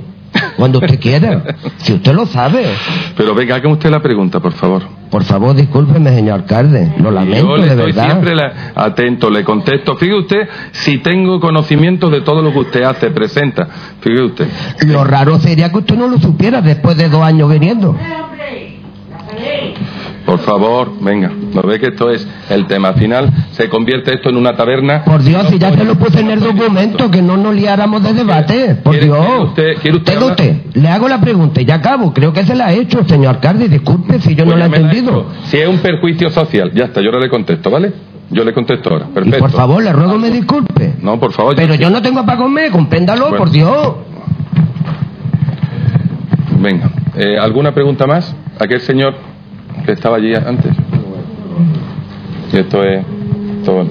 Cuando 0.57 0.79
usted 0.79 0.99
quiera. 1.01 1.43
Si 1.79 1.93
usted 1.93 2.13
lo 2.15 2.27
sabe. 2.27 2.65
Pero 3.17 3.35
venga, 3.35 3.55
haga 3.57 3.69
usted 3.69 3.91
la 3.91 4.01
pregunta, 4.01 4.41
por 4.41 4.53
favor. 4.53 4.83
Por 5.11 5.23
favor, 5.25 5.55
discúlpeme, 5.55 6.11
señor 6.15 6.41
alcalde. 6.41 6.93
Lo 6.99 7.11
lamento, 7.11 7.47
Yo 7.47 7.57
le 7.57 7.63
de 7.63 7.69
estoy 7.71 7.87
verdad. 7.93 8.05
siempre 8.07 8.35
la- 8.35 8.53
atento, 8.75 9.31
le 9.31 9.45
contesto. 9.45 9.95
Fíjese 9.97 10.19
usted 10.19 10.49
si 10.73 10.99
tengo 10.99 11.39
conocimiento 11.41 12.11
de 12.11 12.21
todo 12.23 12.43
lo 12.43 12.53
que 12.53 12.59
usted 12.59 12.83
hace, 12.83 13.11
presenta. 13.11 13.67
Fíjese 14.01 14.23
usted. 14.25 14.49
Lo 14.87 15.05
raro 15.05 15.39
sería 15.39 15.71
que 15.71 15.79
usted 15.79 15.95
no 15.97 16.09
lo 16.09 16.19
supiera 16.19 16.61
después 16.61 16.97
de 16.97 17.09
dos 17.09 17.23
años 17.23 17.49
viniendo. 17.51 17.97
Por 20.27 20.41
favor, 20.41 20.91
venga. 21.01 21.31
¿No 21.55 21.63
ve 21.63 21.79
que 21.79 21.87
esto 21.87 22.11
es 22.11 22.27
el 22.51 22.67
tema? 22.67 22.89
Al 22.89 22.97
final 22.97 23.33
se 23.53 23.69
convierte 23.69 24.13
esto 24.13 24.29
en 24.29 24.37
una 24.37 24.57
taberna. 24.57 25.05
Por 25.05 25.23
Dios, 25.23 25.47
si 25.49 25.59
ya 25.59 25.73
se 25.73 25.85
lo 25.85 25.95
puse 25.95 26.21
en 26.21 26.31
el 26.31 26.41
documento, 26.41 27.09
que 27.11 27.23
no 27.23 27.37
nos 27.37 27.55
liáramos 27.55 28.03
de 28.03 28.13
debate. 28.13 28.75
Por 28.75 28.99
Dios. 28.99 29.19
usted, 29.45 29.77
¿quiere 29.81 29.97
usted 29.97 30.17
le 30.75 30.89
hago 30.89 31.09
la 31.09 31.21
pregunta 31.21 31.61
y 31.61 31.65
ya 31.65 31.77
acabo. 31.77 32.13
Creo 32.13 32.33
que 32.33 32.45
se 32.45 32.55
la 32.55 32.67
ha 32.67 32.73
hecho, 32.73 33.05
señor 33.05 33.37
alcalde. 33.37 33.69
Disculpe 33.69 34.21
si 34.21 34.35
yo 34.35 34.45
no 34.45 34.57
la 34.57 34.67
he 34.67 34.69
la 34.69 34.77
entendido. 34.77 35.27
Si 35.45 35.59
es 35.59 35.69
un 35.69 35.79
perjuicio 35.79 36.29
social, 36.31 36.73
ya 36.75 36.87
está, 36.87 37.01
yo 37.01 37.11
ahora 37.11 37.21
le 37.21 37.31
contesto, 37.31 37.71
¿vale? 37.71 37.93
Yo 38.31 38.45
le 38.45 38.53
contesto 38.53 38.91
ahora. 38.91 39.07
Perfecto. 39.07 39.39
Por 39.39 39.51
favor, 39.53 39.83
le 39.83 39.93
ruego 39.93 40.19
me 40.19 40.31
disculpe. 40.31 40.95
No, 41.01 41.21
por 41.21 41.33
favor. 41.33 41.55
Pero 41.55 41.77
yo 41.77 41.89
no 41.89 42.03
tengo 42.03 42.27
para 42.27 42.39
comer, 42.39 42.73
compréndalo, 42.73 43.29
Bueno. 43.29 43.39
por 43.39 43.51
Dios. 43.51 43.95
Venga. 46.61 46.91
Eh, 47.17 47.39
¿Alguna 47.39 47.73
pregunta 47.73 48.07
más? 48.07 48.35
Aquel 48.59 48.81
señor 48.81 49.15
que 49.87 49.93
estaba 49.93 50.17
allí 50.17 50.35
antes. 50.35 50.73
Y 52.53 52.57
esto 52.59 52.83
es. 52.85 53.05
Esto, 53.59 53.73
bueno. 53.75 53.91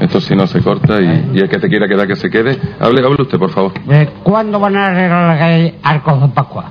Esto 0.00 0.20
si 0.20 0.34
no 0.34 0.46
se 0.46 0.60
corta 0.60 1.00
y, 1.00 1.30
y 1.34 1.38
el 1.38 1.48
que 1.48 1.58
te 1.58 1.68
quiera 1.68 1.86
quedar 1.88 2.06
que 2.06 2.16
se 2.16 2.28
quede. 2.30 2.58
Hable, 2.80 3.04
hable 3.04 3.22
usted, 3.22 3.38
por 3.38 3.50
favor. 3.50 3.72
Eh, 3.90 4.08
¿Cuándo 4.22 4.58
van 4.58 4.76
a 4.76 4.86
arreglar 4.88 5.34
la 5.34 5.38
calle 5.38 5.74
Arcos 5.82 6.20
de 6.20 6.28
Pascua? 6.28 6.64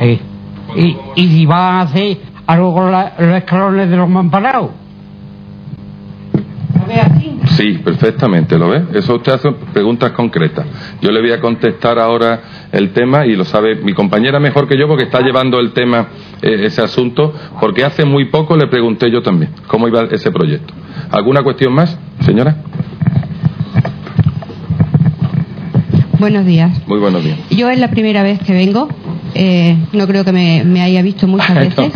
Sí. 0.00 0.20
¿Y, 0.76 0.96
y 1.16 1.28
si 1.28 1.46
van 1.46 1.76
a 1.76 1.80
hacer 1.82 2.18
algo 2.46 2.74
con 2.74 2.90
la- 2.92 3.12
los 3.18 3.36
escalones 3.36 3.88
de 3.90 3.96
los 3.96 4.08
mamparados? 4.08 4.70
Sí, 7.56 7.78
perfectamente, 7.84 8.56
¿lo 8.58 8.68
ve? 8.68 8.82
Eso 8.94 9.16
usted 9.16 9.32
hace 9.32 9.50
preguntas 9.72 10.12
concretas. 10.12 10.66
Yo 11.02 11.10
le 11.10 11.20
voy 11.20 11.32
a 11.32 11.40
contestar 11.40 11.98
ahora 11.98 12.40
el 12.72 12.90
tema 12.92 13.26
y 13.26 13.34
lo 13.36 13.44
sabe 13.44 13.76
mi 13.76 13.92
compañera 13.94 14.38
mejor 14.40 14.68
que 14.68 14.78
yo 14.78 14.86
porque 14.86 15.04
está 15.04 15.20
llevando 15.20 15.58
el 15.60 15.72
tema, 15.72 16.08
eh, 16.42 16.60
ese 16.64 16.82
asunto, 16.82 17.34
porque 17.60 17.84
hace 17.84 18.04
muy 18.04 18.26
poco 18.26 18.56
le 18.56 18.68
pregunté 18.68 19.10
yo 19.10 19.22
también 19.22 19.50
cómo 19.66 19.88
iba 19.88 20.04
ese 20.10 20.30
proyecto. 20.30 20.72
¿Alguna 21.10 21.42
cuestión 21.42 21.72
más, 21.72 21.98
señora? 22.20 22.56
Buenos 26.18 26.44
días. 26.46 26.72
Muy 26.88 26.98
buenos 26.98 27.22
días. 27.22 27.38
Yo 27.50 27.70
es 27.70 27.78
la 27.78 27.90
primera 27.90 28.22
vez 28.22 28.40
que 28.40 28.52
vengo. 28.52 28.88
eh, 29.34 29.76
no 29.92 30.06
creo 30.06 30.24
que 30.24 30.32
me, 30.32 30.64
me 30.64 30.82
haya 30.82 31.00
visto 31.02 31.26
muchas 31.28 31.54
veces. 31.76 31.92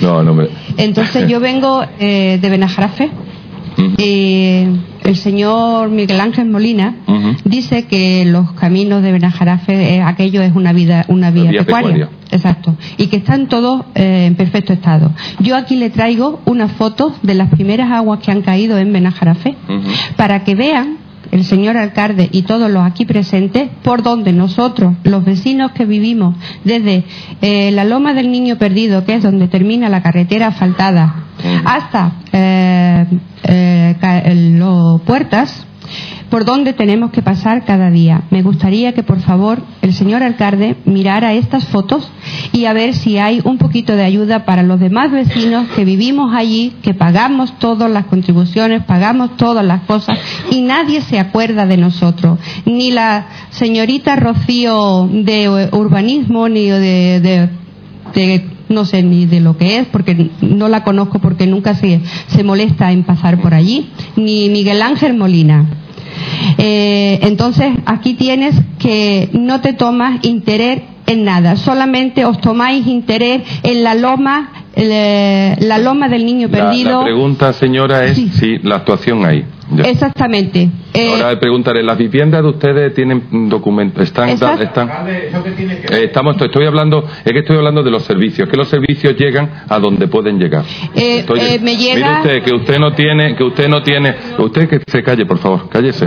no, 0.00 0.22
no, 0.22 0.30
hombre. 0.32 0.48
Entonces 0.76 1.28
yo 1.28 1.38
vengo 1.40 1.84
eh, 1.98 2.38
de 2.40 2.50
Benajarafe. 2.50 3.10
Y 3.98 4.66
el 5.04 5.16
señor 5.16 5.90
Miguel 5.90 6.20
Ángel 6.20 6.48
Molina 6.48 6.96
dice 7.44 7.86
que 7.86 8.24
los 8.24 8.52
caminos 8.52 9.02
de 9.02 9.12
Benajarafe, 9.12 9.96
eh, 9.96 10.02
aquello 10.02 10.42
es 10.42 10.54
una 10.54 10.72
vida, 10.72 11.04
una 11.08 11.30
vía, 11.30 11.50
vía 11.50 11.64
pecuaria. 11.64 11.92
pecuaria. 11.92 12.08
Exacto. 12.30 12.76
Y 12.96 13.08
que 13.08 13.16
están 13.16 13.48
todos 13.48 13.84
eh, 13.94 14.26
en 14.26 14.34
perfecto 14.36 14.72
estado. 14.72 15.10
Yo 15.40 15.56
aquí 15.56 15.76
le 15.76 15.90
traigo 15.90 16.40
unas 16.46 16.72
fotos 16.72 17.14
de 17.22 17.34
las 17.34 17.50
primeras 17.50 17.90
aguas 17.90 18.20
que 18.20 18.30
han 18.30 18.42
caído 18.42 18.78
en 18.78 18.92
Benajarafe 18.92 19.56
para 20.16 20.44
que 20.44 20.54
vean 20.54 20.98
el 21.32 21.44
señor 21.44 21.76
alcalde 21.76 22.28
y 22.30 22.42
todos 22.42 22.70
los 22.70 22.84
aquí 22.84 23.04
presentes 23.04 23.68
por 23.82 24.02
donde 24.02 24.32
nosotros, 24.32 24.94
los 25.02 25.24
vecinos 25.24 25.72
que 25.72 25.84
vivimos 25.86 26.36
desde 26.62 27.04
eh, 27.40 27.70
la 27.72 27.84
Loma 27.84 28.14
del 28.14 28.30
Niño 28.30 28.56
Perdido, 28.58 29.04
que 29.04 29.14
es 29.14 29.22
donde 29.24 29.48
termina 29.48 29.88
la 29.88 30.02
carretera 30.02 30.48
asfaltada, 30.48 31.24
hasta 31.64 32.12
eh, 32.32 33.06
eh, 33.44 33.96
el- 34.26 34.58
los 34.58 35.00
puertas, 35.02 35.66
por 36.32 36.46
donde 36.46 36.72
tenemos 36.72 37.10
que 37.10 37.20
pasar 37.20 37.66
cada 37.66 37.90
día. 37.90 38.22
Me 38.30 38.40
gustaría 38.42 38.94
que, 38.94 39.02
por 39.02 39.20
favor, 39.20 39.60
el 39.82 39.92
señor 39.92 40.22
alcalde 40.22 40.76
mirara 40.86 41.34
estas 41.34 41.66
fotos 41.66 42.10
y 42.54 42.64
a 42.64 42.72
ver 42.72 42.94
si 42.94 43.18
hay 43.18 43.42
un 43.44 43.58
poquito 43.58 43.94
de 43.96 44.02
ayuda 44.02 44.46
para 44.46 44.62
los 44.62 44.80
demás 44.80 45.12
vecinos 45.12 45.68
que 45.76 45.84
vivimos 45.84 46.34
allí, 46.34 46.72
que 46.80 46.94
pagamos 46.94 47.58
todas 47.58 47.90
las 47.90 48.06
contribuciones, 48.06 48.82
pagamos 48.84 49.36
todas 49.36 49.62
las 49.62 49.82
cosas 49.82 50.18
y 50.50 50.62
nadie 50.62 51.02
se 51.02 51.18
acuerda 51.18 51.66
de 51.66 51.76
nosotros. 51.76 52.38
Ni 52.64 52.92
la 52.92 53.26
señorita 53.50 54.16
Rocío 54.16 55.10
de 55.12 55.68
urbanismo, 55.72 56.48
ni 56.48 56.64
de, 56.70 57.20
de- 57.20 57.50
no 58.70 58.86
sé 58.86 59.02
ni 59.02 59.26
de 59.26 59.40
lo 59.40 59.58
que 59.58 59.80
es, 59.80 59.86
porque 59.88 60.30
no 60.40 60.66
la 60.70 60.82
conozco 60.82 61.18
porque 61.18 61.46
nunca 61.46 61.74
se, 61.74 62.00
se 62.28 62.42
molesta 62.42 62.90
en 62.90 63.02
pasar 63.02 63.38
por 63.42 63.52
allí, 63.52 63.90
ni 64.16 64.48
Miguel 64.48 64.80
Ángel 64.80 65.12
Molina. 65.12 65.66
Eh, 66.58 67.20
entonces, 67.22 67.72
aquí 67.86 68.14
tienes 68.14 68.54
que 68.78 69.30
no 69.32 69.60
te 69.60 69.72
tomas 69.72 70.24
interés 70.24 70.82
en 71.06 71.24
nada, 71.24 71.56
solamente 71.56 72.24
os 72.24 72.40
tomáis 72.40 72.86
interés 72.86 73.42
en 73.62 73.82
la 73.82 73.94
loma, 73.94 74.52
eh, 74.74 75.56
la 75.60 75.78
loma 75.78 76.08
del 76.08 76.24
niño 76.24 76.48
perdido. 76.48 77.00
la 77.00 77.04
pregunta, 77.04 77.52
señora, 77.52 78.04
es 78.04 78.16
si 78.16 78.58
la 78.58 78.76
actuación 78.76 79.24
hay. 79.24 79.44
Ya. 79.74 79.84
Exactamente. 79.84 80.68
Eh, 80.92 81.08
Ahora 81.14 81.30
le 81.30 81.36
preguntaré, 81.38 81.82
¿las 81.82 81.96
viviendas 81.96 82.42
de 82.42 82.48
ustedes 82.50 82.94
tienen 82.94 83.48
documentos? 83.48 84.02
¿Están, 84.02 84.28
están 84.28 84.90
Eh, 85.08 86.04
estamos, 86.04 86.36
estoy 86.40 86.66
hablando, 86.66 87.04
es 87.24 87.32
que 87.32 87.38
estoy 87.38 87.56
hablando 87.56 87.82
de 87.82 87.90
los 87.90 88.02
servicios, 88.02 88.48
que 88.48 88.56
los 88.56 88.68
servicios 88.68 89.16
llegan 89.16 89.64
a 89.68 89.78
donde 89.78 90.08
pueden 90.08 90.38
llegar. 90.38 90.64
eh, 90.94 91.20
Estoy- 91.20 91.40
eh, 91.40 91.58
me 91.62 91.72
Mire 91.76 91.94
llega. 91.94 92.18
usted, 92.20 92.42
que 92.42 92.52
usted 92.54 92.78
no 92.78 92.92
tiene, 92.92 93.34
que 93.34 93.44
usted 93.44 93.68
no 93.68 93.82
tiene, 93.82 94.14
usted 94.38 94.68
que 94.68 94.80
se 94.86 95.02
calle, 95.02 95.24
por 95.24 95.38
favor, 95.38 95.68
cállese. 95.70 96.06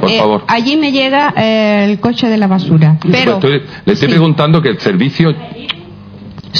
Por 0.00 0.10
eh, 0.10 0.18
favor. 0.18 0.44
allí 0.48 0.76
me 0.76 0.92
llega 0.92 1.32
eh, 1.36 1.86
el 1.88 2.00
coche 2.00 2.28
de 2.28 2.36
la 2.36 2.46
basura. 2.48 2.98
Pero, 3.10 3.40
Pues 3.40 3.54
estoy- 3.54 3.70
le 3.84 3.92
estoy 3.94 4.08
preguntando 4.08 4.60
que 4.60 4.68
el 4.68 4.78
servicio, 4.80 5.34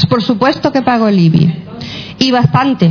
por 0.08 0.22
supuesto 0.22 0.72
que 0.72 0.82
pago 0.82 1.08
el 1.08 1.18
IBI. 1.18 1.54
Y 2.18 2.30
bastante. 2.30 2.90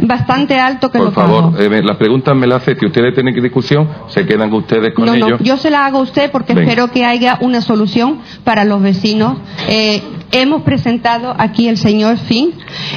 Bastante 0.00 0.58
alto 0.58 0.90
que 0.90 0.98
por 0.98 1.06
lo 1.08 1.12
favor, 1.12 1.60
eh, 1.60 1.82
las 1.82 1.96
preguntas 1.96 2.34
me 2.36 2.46
las 2.46 2.62
hace, 2.62 2.76
si 2.78 2.86
ustedes 2.86 3.14
tienen 3.14 3.34
discusión, 3.42 3.88
se 4.08 4.24
quedan 4.26 4.52
ustedes 4.52 4.94
con 4.94 5.06
No, 5.06 5.16
no, 5.16 5.26
ellos. 5.26 5.40
yo 5.42 5.56
se 5.56 5.70
la 5.70 5.86
hago 5.86 5.98
a 5.98 6.02
usted 6.02 6.30
porque 6.30 6.54
Venga. 6.54 6.68
espero 6.70 6.90
que 6.92 7.04
haya 7.04 7.38
una 7.40 7.60
solución 7.60 8.18
para 8.44 8.64
los 8.64 8.82
vecinos. 8.82 9.38
Eh, 9.68 10.02
hemos 10.32 10.62
presentado 10.62 11.34
aquí 11.38 11.68
el 11.68 11.76
señor 11.76 12.16
Finn, 12.18 12.52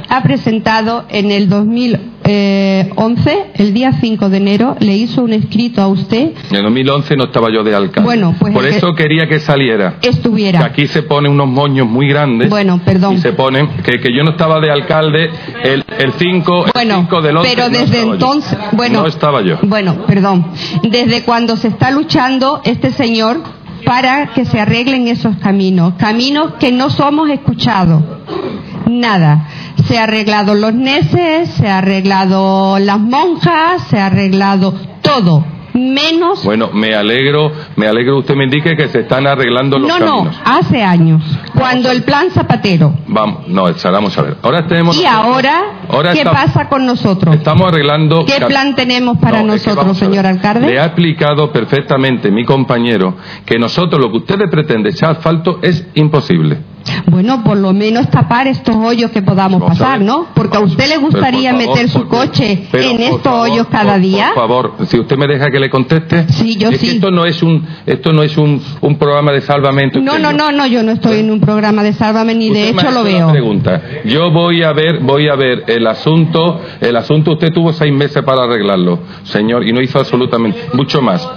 ha 0.09 0.23
presentado 0.23 1.05
en 1.09 1.31
el 1.31 1.49
2011, 1.49 3.45
el 3.55 3.73
día 3.73 3.91
5 3.93 4.29
de 4.29 4.37
enero, 4.37 4.75
le 4.79 4.93
hizo 4.95 5.21
un 5.23 5.33
escrito 5.33 5.81
a 5.81 5.87
usted, 5.87 6.31
En 6.49 6.55
el 6.55 6.63
2011 6.63 7.15
no 7.17 7.25
estaba 7.25 7.51
yo 7.51 7.63
de 7.63 7.75
alcalde. 7.75 8.05
Bueno, 8.05 8.35
pues 8.39 8.53
Por 8.53 8.63
el 8.65 8.71
que- 8.71 8.77
eso 8.77 8.93
quería 8.95 9.27
que 9.27 9.39
saliera. 9.39 9.95
Que 10.01 10.09
estuviera. 10.09 10.63
aquí 10.65 10.87
se 10.87 11.03
ponen 11.03 11.31
unos 11.31 11.47
moños 11.47 11.87
muy 11.87 12.07
grandes. 12.07 12.49
Bueno, 12.49 12.79
perdón. 12.83 13.15
Y 13.15 13.17
se 13.19 13.33
ponen, 13.33 13.67
que, 13.83 13.99
que 13.99 14.15
yo 14.15 14.23
no 14.23 14.31
estaba 14.31 14.59
de 14.59 14.71
alcalde 14.71 15.29
el, 15.63 15.83
el 15.99 16.13
5 16.13 16.65
el 16.81 16.84
5 16.93 17.21
del 17.21 17.37
11. 17.37 17.49
pero 17.49 17.69
no 17.69 17.77
desde 17.77 18.05
yo. 18.05 18.13
entonces, 18.13 18.57
bueno, 18.73 19.01
No 19.01 19.07
estaba 19.07 19.41
yo. 19.41 19.57
Bueno, 19.63 20.05
perdón. 20.05 20.47
Desde 20.83 21.23
cuando 21.23 21.55
se 21.55 21.69
está 21.69 21.91
luchando 21.91 22.61
este 22.63 22.91
señor 22.91 23.41
para 23.85 24.33
que 24.33 24.45
se 24.45 24.59
arreglen 24.59 25.07
esos 25.07 25.37
caminos, 25.37 25.93
caminos 25.97 26.53
que 26.59 26.71
no 26.71 26.89
somos 26.89 27.29
escuchados. 27.29 28.01
Nada. 28.87 29.47
Se 29.87 29.97
ha 29.97 30.03
arreglado 30.03 30.53
los 30.55 30.73
neces, 30.73 31.49
se 31.49 31.67
ha 31.67 31.79
arreglado 31.79 32.79
las 32.79 32.99
monjas, 32.99 33.83
se 33.89 33.99
ha 33.99 34.07
arreglado 34.07 34.73
todo, 35.01 35.43
menos 35.75 36.43
Bueno, 36.43 36.69
me 36.73 36.95
alegro, 36.95 37.51
me 37.75 37.87
alegro 37.87 38.19
usted 38.19 38.35
me 38.35 38.45
indique 38.45 38.75
que 38.75 38.87
se 38.87 39.01
están 39.01 39.27
arreglando 39.27 39.77
los 39.77 39.87
no, 39.89 39.99
no, 39.99 40.05
caminos. 40.05 40.41
hace 40.43 40.81
años, 40.83 41.21
cuando 41.53 41.91
el 41.91 42.03
plan 42.03 42.31
Zapatero. 42.31 42.93
Vamos, 43.07 43.47
no, 43.47 43.65
vamos 43.91 44.17
a 44.17 44.21
ver. 44.21 44.37
Ahora 44.41 44.65
tenemos 44.67 44.97
Y 44.97 45.05
ahora, 45.05 45.79
Ahora 45.89 46.13
¿qué 46.13 46.19
está- 46.19 46.31
pasa 46.31 46.69
con 46.69 46.85
nosotros? 46.85 47.35
Estamos 47.35 47.67
arreglando 47.67 48.25
¿Qué 48.25 48.43
plan 48.45 48.73
tenemos 48.75 49.17
para 49.17 49.43
No, 49.43 49.53
es 49.53 49.61
que 49.63 49.69
nosotros, 49.69 49.85
a 49.85 49.87
ver. 49.87 50.09
señor 50.11 50.25
alcalde? 50.25 50.67
Le 50.67 50.79
ha 50.79 50.85
explicado 50.85 51.51
perfectamente 51.51 52.31
mi 52.31 52.45
compañero 52.45 53.15
que 53.45 53.59
nosotros 53.59 54.01
lo 54.01 54.09
que 54.11 54.17
ustedes 54.17 54.49
pretenden 54.49 54.93
echar 54.93 55.11
asfalto 55.11 55.59
es 55.61 55.85
imposible. 55.95 56.57
Bueno, 57.07 57.43
por 57.43 57.57
lo 57.57 57.73
menos 57.73 58.09
tapar 58.09 58.47
estos 58.47 58.75
hoyos 58.75 59.11
que 59.11 59.21
podamos 59.21 59.61
pasar. 59.63 60.01
¿no? 60.01 60.27
Porque 60.33 60.57
a 60.57 60.59
usted 60.59 60.87
le 60.89 60.97
gustaría 60.97 61.51
favor, 61.51 61.67
meter 61.67 61.89
su 61.89 61.99
porque- 62.07 62.17
coche 62.17 62.67
pero, 62.71 62.89
en 62.89 63.01
estos 63.01 63.21
favor, 63.21 63.49
hoyos 63.49 63.67
cada 63.67 63.93
por- 63.93 64.01
día. 64.01 64.31
Por 64.33 64.43
favor, 64.43 64.73
si 64.87 64.99
usted 64.99 65.17
me 65.17 65.27
deja 65.27 65.49
que 65.49 65.59
le 65.59 65.69
conteste. 65.69 66.27
Sí, 66.29 66.55
yo 66.57 66.69
es 66.69 66.79
que 66.79 66.85
sí. 66.85 66.95
esto 66.95 67.11
no 67.11 67.25
es 67.25 67.41
un, 67.43 67.65
esto 67.85 68.11
no 68.11 68.23
es 68.23 68.37
un, 68.37 68.61
un 68.81 68.97
programa 68.97 69.31
de 69.31 69.41
salvamento. 69.41 69.99
No, 69.99 70.17
no, 70.19 70.31
yo- 70.31 70.37
no, 70.37 70.51
no, 70.51 70.67
yo 70.67 70.83
no 70.83 70.91
estoy 70.91 71.19
en 71.19 71.31
un 71.31 71.39
programa 71.39 71.83
de 71.83 71.93
Sálvame 71.93 72.35
ni 72.35 72.49
de 72.49 72.69
hecho 72.69 72.91
lo 72.91 73.03
veo. 73.03 73.31
pregunta. 73.31 73.81
Yo 74.05 74.31
voy 74.31 74.63
a 74.63 74.73
ver, 74.73 74.99
voy 74.99 75.27
a 75.29 75.35
ver 75.35 75.63
el 75.67 75.85
asunto, 75.87 76.59
el 76.81 76.95
asunto 76.95 77.31
usted 77.33 77.51
tuvo 77.53 77.73
seis 77.73 77.93
meses 77.93 78.23
para 78.23 78.43
arreglarlo, 78.43 78.99
señor, 79.23 79.67
y 79.67 79.73
no 79.73 79.81
hizo 79.81 79.99
absolutamente 79.99 80.59
mucho 80.73 81.01
más. 81.01 81.27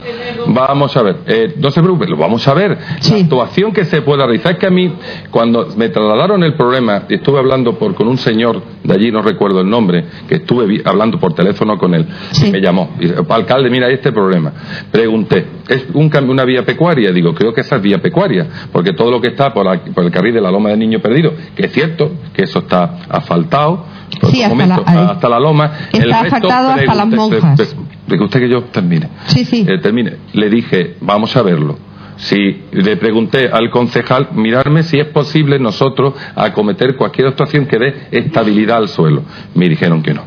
Vamos 0.47 0.97
a 0.97 1.02
ver, 1.02 1.16
eh, 1.26 1.54
no 1.58 1.70
se 1.70 1.81
preocupe, 1.82 2.06
lo 2.06 2.16
vamos 2.16 2.47
a 2.48 2.54
ver. 2.54 2.78
La 3.10 3.16
actuación 3.16 3.72
que 3.72 3.84
se 3.84 4.02
pueda 4.02 4.24
realizar 4.26 4.52
es 4.52 4.58
que 4.58 4.66
a 4.66 4.70
mí, 4.70 4.92
cuando 5.38 5.69
me 5.76 5.88
trasladaron 5.88 6.42
el 6.42 6.54
problema, 6.54 7.04
estuve 7.08 7.38
hablando 7.38 7.78
por, 7.78 7.94
con 7.94 8.08
un 8.08 8.19
señor 8.19 8.60
de 8.83 8.92
allí, 8.92 9.12
no 9.12 9.22
recuerdo 9.22 9.60
el 9.60 9.71
nombre, 9.71 10.04
que 10.28 10.35
estuve 10.35 10.83
hablando 10.85 11.21
por 11.21 11.33
teléfono 11.33 11.78
con 11.78 11.94
él, 11.94 12.08
y 12.44 12.51
me 12.51 12.60
llamó, 12.60 12.97
y 12.99 13.03
dice, 13.06 13.15
alcalde, 13.28 13.71
mira 13.71 13.88
este 13.88 14.10
problema. 14.10 14.53
Pregunté, 14.90 15.47
¿es 15.69 15.87
un, 15.94 16.10
una 16.28 16.44
vía 16.44 16.65
pecuaria? 16.65 17.12
Digo, 17.12 17.33
creo 17.37 17.54
que 17.54 17.60
esa 17.60 17.76
es 17.76 17.83
vía 17.83 17.99
pecuaria, 18.03 18.49
porque 18.72 18.94
todo 18.94 19.12
lo 19.12 19.21
que 19.21 19.28
está 19.28 19.54
por, 19.54 19.69
aquí- 19.69 19.90
por 19.90 20.03
el 20.03 20.10
carril 20.10 20.35
de 20.35 20.40
la 20.40 20.51
Loma 20.51 20.71
del 20.71 20.81
Niño 20.81 20.99
Perdido, 20.99 21.33
que 21.54 21.67
es 21.67 21.72
cierto 21.72 22.10
que 22.35 22.42
eso 22.42 22.58
está 22.58 22.99
asfaltado, 23.08 23.85
por 24.21 24.31
Sí, 24.33 24.42
hasta 24.42 24.67
la- 24.67 24.83
ahí. 24.87 25.06
hasta 25.08 25.28
la 25.28 25.38
loma. 25.38 25.71
Está 25.92 25.99
el 25.99 26.03
resto, 26.10 26.17
asfaltado 26.37 26.71
hasta 26.71 26.94
las 26.97 27.06
monjas. 27.06 27.56
pre- 27.56 27.67
pre- 28.17 28.24
usted 28.24 28.40
que 28.40 28.49
yo 28.49 28.62
termine. 28.65 29.08
Sí, 29.26 29.44
sí. 29.44 29.65
Eh, 29.69 29.78
termine. 29.81 30.17
Le 30.33 30.51
dije, 30.51 30.97
vamos 31.01 31.37
a 31.37 31.42
verlo. 31.42 31.78
Si 32.18 32.65
le 32.72 32.97
pregunté 32.97 33.49
al 33.49 33.70
concejal, 33.70 34.31
mirarme 34.34 34.83
si 34.83 34.99
es 34.99 35.06
posible 35.06 35.60
nosotros 35.60 36.15
acometer 36.34 36.97
cualquier 36.97 37.28
actuación 37.28 37.67
que 37.67 37.78
dé 37.78 37.94
estabilidad 38.10 38.78
al 38.78 38.88
suelo. 38.88 39.22
Me 39.54 39.68
dijeron 39.68 40.02
que 40.02 40.15
no. 40.15 40.22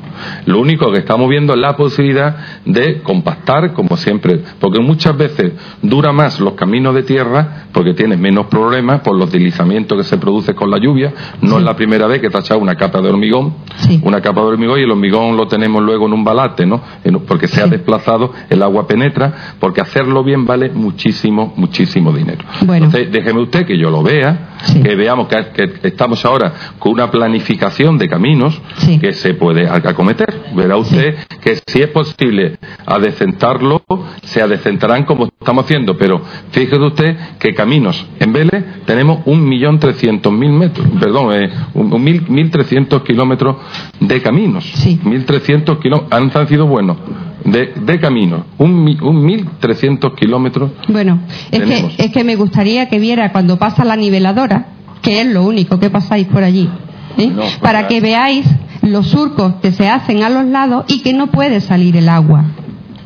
Lo 0.46 0.60
único 0.60 0.90
que 0.92 1.00
estamos 1.00 1.30
viendo 1.30 1.54
es 1.54 1.60
la 1.60 1.76
posibilidad 1.76 2.62
de 2.66 3.02
compactar, 3.02 3.74
como 3.74 3.98
siempre, 3.98 4.40
porque 4.60 4.80
muchas 4.80 5.18
veces 5.18 5.52
dura 5.82 6.14
más 6.14 6.40
los 6.40 6.54
caminos 6.54 6.96
de 6.96 7.04
tierra 7.04 7.66
porque 7.74 7.94
tienen 7.94 8.22
menos 8.22 8.46
problemas 8.46 9.02
por 9.02 9.18
los 9.18 9.30
deslizamientos 9.30 9.98
que 9.98 10.04
se 10.06 10.18
producen 10.18 10.56
con 10.56 10.72
la 10.72 10.78
lluvia. 10.78 11.14
No 11.42 11.58
es 11.58 11.64
la 11.64 11.76
primera 11.76 12.08
vez 12.08 12.22
que 12.22 12.30
te 12.30 12.38
ha 12.38 12.40
echado 12.40 12.62
una 12.62 12.76
capa 12.76 13.02
de 13.02 13.10
hormigón, 13.10 13.56
una 14.02 14.22
capa 14.22 14.40
de 14.42 14.48
hormigón 14.48 14.80
y 14.80 14.84
el 14.84 14.92
hormigón 14.92 15.36
lo 15.36 15.46
tenemos 15.48 15.84
luego 15.84 16.06
en 16.08 16.14
un 16.14 16.24
balate, 16.24 16.66
¿no? 16.66 16.82
Porque 17.28 17.48
se 17.48 17.62
ha 17.62 17.68
desplazado, 17.68 18.32
el 18.50 18.64
agua 18.64 18.88
penetra, 18.88 19.56
porque 19.60 19.82
hacerlo 19.82 20.24
bien 20.24 20.46
vale 20.46 20.70
muchísimo, 20.70 21.54
muchísimo 21.58 21.81
dinero. 21.86 22.44
Bueno. 22.66 22.86
Entonces, 22.86 23.12
déjeme 23.12 23.42
usted 23.42 23.66
que 23.66 23.78
yo 23.78 23.90
lo 23.90 24.04
vea, 24.04 24.50
que 24.84 24.96
veamos 24.96 25.28
que, 25.28 25.72
que 25.82 25.88
estamos 25.88 26.24
ahora 26.26 26.54
con 26.80 26.94
una 26.94 27.10
planificación 27.10 27.98
de 27.98 28.08
caminos 28.08 28.60
que 29.00 29.12
se 29.14 29.34
puede 29.34 29.70
ac- 29.70 29.88
acometer. 29.88 30.44
Verá 30.56 30.78
usted 30.78 31.16
que 31.42 31.58
si 31.68 31.82
es 31.82 31.88
posible 31.88 32.58
adecentarlo, 32.86 33.82
se 34.24 34.42
adecentarán 34.42 35.04
como 35.06 35.26
estamos 35.26 35.66
haciendo, 35.66 35.98
pero 35.98 36.22
fíjese 36.52 36.82
usted 36.82 37.18
que 37.40 37.54
caminos 37.54 38.06
en 38.20 38.32
Vélez 38.34 38.64
tenemos 38.86 39.20
un 39.26 39.48
millón 39.48 39.80
trescientos 39.80 40.32
mil 40.32 40.52
metros, 40.52 40.86
perdón, 41.00 41.34
eh, 41.34 41.50
un, 41.74 41.92
un 41.92 42.04
mil, 42.04 42.24
mil 42.30 42.50
trescientos 42.52 43.02
kilómetros 43.04 43.56
de 44.00 44.22
caminos. 44.22 44.66
Mil 45.04 45.26
trescientos 45.26 45.80
kilómetros, 45.80 46.12
han, 46.12 46.32
han 46.34 46.48
sido 46.48 46.68
buenos, 46.68 46.98
de, 47.46 47.74
de 47.76 48.00
caminos, 48.00 48.42
un, 48.58 48.98
un 49.02 49.26
mil 49.26 49.48
trescientos 49.60 50.14
kilómetros 50.16 50.72
Bueno, 50.88 51.20
es 51.52 51.60
Tenemos. 51.60 51.94
que, 51.96 52.06
es 52.06 52.12
que 52.12 52.24
me 52.24 52.36
gustaría 52.36 52.88
que 52.90 53.00
viera 53.00 53.32
cuando 53.32 53.58
pasa 53.58 53.84
la 53.86 53.96
niveladora, 53.96 54.66
que 55.02 55.22
es 55.22 55.28
lo 55.28 55.44
único 55.44 55.80
que 55.80 55.90
pasáis 55.90 56.28
por 56.28 56.44
allí, 56.44 56.70
¿eh? 57.18 57.32
para 57.62 57.88
que 57.88 58.02
veáis 58.02 58.46
los 58.82 59.08
surcos 59.08 59.56
que 59.62 59.72
se 59.72 59.88
hacen 59.90 60.24
a 60.24 60.30
los 60.30 60.46
lados 60.46 60.86
y 60.88 61.02
que 61.02 61.14
no 61.14 61.28
puede 61.28 61.62
salir 61.62 61.96
el 61.98 62.10
agua. 62.10 62.46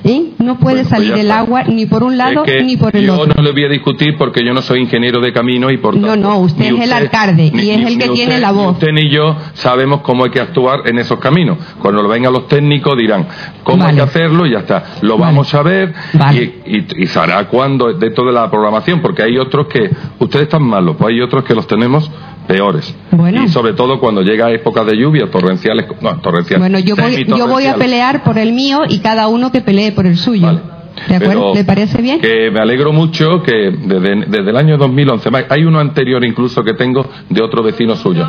¿Eh? 0.05 0.31
No 0.39 0.57
puede 0.57 0.77
pues 0.83 0.89
salir 0.89 1.13
el 1.13 1.31
agua 1.31 1.63
ni 1.63 1.85
por 1.87 2.03
un 2.03 2.17
lado 2.17 2.45
Es 2.45 2.51
que 2.51 2.63
ni 2.63 2.77
por 2.77 2.95
el 2.95 3.05
yo 3.07 3.19
otro. 3.19 3.33
no 3.35 3.41
le 3.43 3.51
voy 3.51 3.65
a 3.65 3.69
discutir 3.69 4.15
porque 4.17 4.45
yo 4.45 4.53
no 4.53 4.61
soy 4.61 4.79
ingeniero 4.79 5.19
de 5.19 5.33
camino 5.33 5.69
y 5.71 5.77
por 5.77 5.95
No, 5.97 6.07
tanto, 6.09 6.29
no, 6.29 6.37
usted 6.39 6.71
ni 6.71 6.77
es 6.77 6.83
el 6.85 6.93
alcalde 6.93 7.51
y 7.53 7.69
es 7.71 7.85
el 7.85 7.97
que 7.97 8.09
tiene 8.09 8.35
usted- 8.35 8.41
la 8.41 8.51
ni 8.51 8.57
voz. 8.57 8.71
Usted 8.73 8.91
ni 8.93 9.09
yo 9.09 9.35
sabemos 9.55 10.01
cómo 10.01 10.23
hay 10.25 10.29
que 10.31 10.39
actuar 10.39 10.81
en 10.87 10.99
esos 10.99 11.19
caminos. 11.19 11.57
Cuando 11.81 12.01
lo 12.03 12.07
vengan 12.07 12.31
los 12.31 12.47
técnicos 12.47 12.97
dirán 12.97 13.27
cómo 13.63 13.83
hay 13.85 13.95
que 13.95 14.01
hacerlo 14.01 14.45
y 14.45 14.51
ya 14.51 14.59
está. 14.59 14.83
Lo 15.01 15.17
vamos 15.17 15.53
a 15.55 15.63
ver 15.63 15.93
y, 16.33 16.37
y- 16.77 16.85
y 16.97 17.05
se 17.07 17.19
hará 17.19 17.45
cuando 17.47 17.91
dentro 17.93 18.25
de 18.25 18.31
la 18.31 18.49
programación 18.49 19.01
porque 19.01 19.23
hay 19.23 19.37
otros 19.37 19.67
que 19.67 19.89
ustedes 20.19 20.43
están 20.43 20.63
malos, 20.63 20.95
pues 20.97 21.13
hay 21.13 21.21
otros 21.21 21.43
que 21.43 21.55
los 21.55 21.65
tenemos 21.67 22.09
peores. 22.45 22.95
Y 23.43 23.47
sobre 23.49 23.73
todo 23.73 23.99
cuando 23.99 24.21
llega 24.21 24.51
época 24.51 24.83
de 24.83 24.95
lluvia, 24.97 25.29
torrenciales, 25.31 25.85
no, 26.01 26.19
torrenciales. 26.21 26.59
Bueno, 26.59 26.79
yo 26.79 26.95
voy, 26.95 27.25
yo 27.25 27.47
voy 27.47 27.65
a 27.65 27.75
pelear 27.75 28.23
por 28.23 28.37
el 28.37 28.53
mío 28.53 28.81
y 28.87 28.99
cada 28.99 29.27
uno 29.27 29.51
que 29.51 29.61
pelee 29.61 29.91
por 29.91 30.05
el 30.05 30.17
suyo. 30.17 30.74
¿De 31.09 31.15
acuerdo? 31.15 31.53
¿Le 31.53 31.63
parece 31.65 32.01
bien? 32.01 32.19
Que 32.21 32.49
me 32.51 32.59
alegro 32.59 32.93
mucho 32.93 33.43
que 33.43 33.51
desde, 33.71 34.15
desde 34.27 34.49
el 34.49 34.55
año 34.57 34.77
2011, 34.77 35.29
más, 35.31 35.45
hay 35.49 35.63
uno 35.65 35.79
anterior 35.79 36.23
incluso 36.23 36.63
que 36.63 36.73
tengo 36.73 37.05
de 37.29 37.41
otro 37.41 37.61
vecino 37.63 37.95
suyo, 37.95 38.27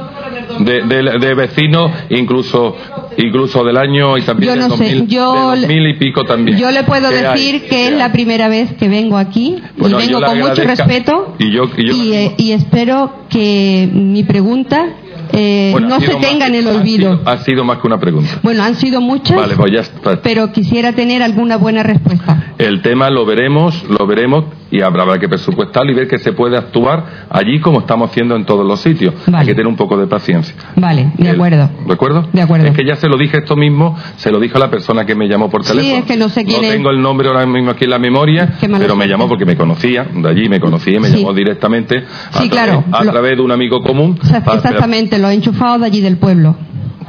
de, 0.61 0.83
de, 0.83 1.19
de 1.19 1.35
vecino 1.35 1.91
incluso 2.11 2.77
incluso 3.19 3.65
del 3.65 3.77
año 3.79 4.19
y 4.19 4.23
también 4.23 4.55
Yo 4.55 4.61
del 4.61 4.69
no 4.69 4.77
sé, 4.77 4.85
2000, 4.85 5.07
yo 5.09 5.51
de 5.53 5.57
le- 5.57 5.67
2000 5.69 5.87
y 5.89 5.95
pico 5.95 6.25
también. 6.25 6.59
Yo 6.59 6.71
le 6.71 6.83
puedo 6.85 7.09
Que 7.09 7.17
hay, 7.27 7.33
decir 7.41 7.63
que 7.69 7.87
es 7.89 7.93
la 7.95 8.13
primera 8.13 8.49
vez 8.49 8.75
que 8.75 8.89
vengo 8.89 9.17
aquí 9.17 9.57
Bueno, 9.79 9.99
y 10.01 10.07
vengo 10.07 10.21
con 10.21 10.39
mucho 10.39 10.63
respeto 10.65 11.35
y 11.39 11.51
yo, 11.53 11.65
y 11.77 11.87
yo- 11.87 11.95
y, 11.95 12.13
eh, 12.13 12.35
y 12.37 12.53
espero 12.53 13.13
que 13.31 13.89
mi 13.93 14.23
pregunta 14.25 14.87
eh, 15.33 15.71
bueno, 15.73 15.89
no 15.89 16.01
se 16.01 16.15
tenga 16.17 16.47
en 16.47 16.55
el 16.55 16.67
ha 16.69 16.71
olvido. 16.73 17.17
sido- 17.19 17.29
Ha 17.31 17.39
sido 17.39 17.65
más 17.65 17.79
que 17.79 17.87
una 17.87 17.99
pregunta. 17.99 18.39
Bueno, 18.43 18.63
han 18.63 18.75
sido 18.75 19.01
muchas, 19.01 19.37
Vale, 19.37 19.55
pues 19.57 19.73
ya 19.73 19.81
está. 19.81 20.21
pero 20.23 20.53
quisiera 20.53 20.93
tener 20.93 21.23
alguna 21.23 21.57
buena 21.57 21.83
respuesta. 21.83 22.55
El 22.59 22.83
tema 22.83 23.11
lo 23.11 23.25
veremos, 23.27 23.85
lo 23.89 24.07
veremos 24.07 24.45
y 24.71 24.81
habrá 24.81 25.19
que 25.19 25.29
presupuestarlo 25.29 25.93
y 25.93 25.95
ver 25.95 26.09
que 26.09 26.19
se 26.19 26.33
puede 26.33 26.57
actuar 26.57 27.27
allí 27.31 27.61
como 27.61 27.81
estamos 27.81 28.11
haciendo 28.11 28.35
en 28.35 28.45
todos 28.45 28.67
los 28.67 28.81
sitios. 28.81 29.15
Hay 29.33 29.47
que 29.47 29.53
tener 29.55 29.67
un 29.69 29.77
poco 29.77 29.97
de 29.97 30.07
paciencia. 30.07 30.55
Vale, 30.75 31.13
de 31.17 31.31
acuerdo. 31.31 31.71
¿De 31.87 31.93
acuerdo? 31.93 32.27
De 32.33 32.43
acuerdo. 32.43 32.67
Es 32.67 32.75
que 32.77 32.85
ya 32.85 32.97
se 32.97 33.09
lo 33.09 33.17
dije 33.17 33.39
esto 33.39 33.55
mismo, 33.57 33.97
se 34.17 34.31
lo 34.33 34.41
dijo 34.41 34.57
a 34.57 34.61
la 34.61 34.71
persona 34.71 35.05
que 35.07 35.15
me 35.15 35.29
llamó 35.29 35.49
por 35.51 35.65
Sí, 35.65 35.71
teléfono. 35.73 35.99
es 35.99 36.05
que 36.05 36.17
no 36.17 36.29
sé 36.29 36.45
quién 36.45 36.61
no 36.63 36.67
es. 36.67 36.73
tengo 36.75 36.91
el 36.91 37.01
nombre 37.01 37.29
ahora 37.29 37.47
mismo 37.47 37.71
aquí 37.71 37.85
en 37.85 37.91
la 37.91 37.99
memoria, 37.99 38.55
pero 38.61 38.97
me 38.97 39.07
llamó 39.07 39.29
porque 39.29 39.45
me 39.45 39.57
conocía, 39.57 40.05
de 40.13 40.29
allí 40.29 40.49
me 40.49 40.59
conocía 40.59 40.97
y 40.97 41.01
me 41.01 41.09
Sí. 41.09 41.19
llamó 41.19 41.33
directamente 41.33 41.99
a, 41.99 42.43
Sí, 42.43 42.49
través, 42.49 42.51
claro. 42.51 42.85
a 42.91 43.05
Lo- 43.05 43.13
través 43.13 43.37
de 43.37 43.43
un 43.43 43.53
amigo 43.53 43.81
común. 43.83 44.19
Sea, 44.23 44.43
para- 44.45 44.57
los 45.19 45.33
enchufados 45.33 45.81
de 45.81 45.87
allí 45.87 46.01
del 46.01 46.17
pueblo. 46.19 46.57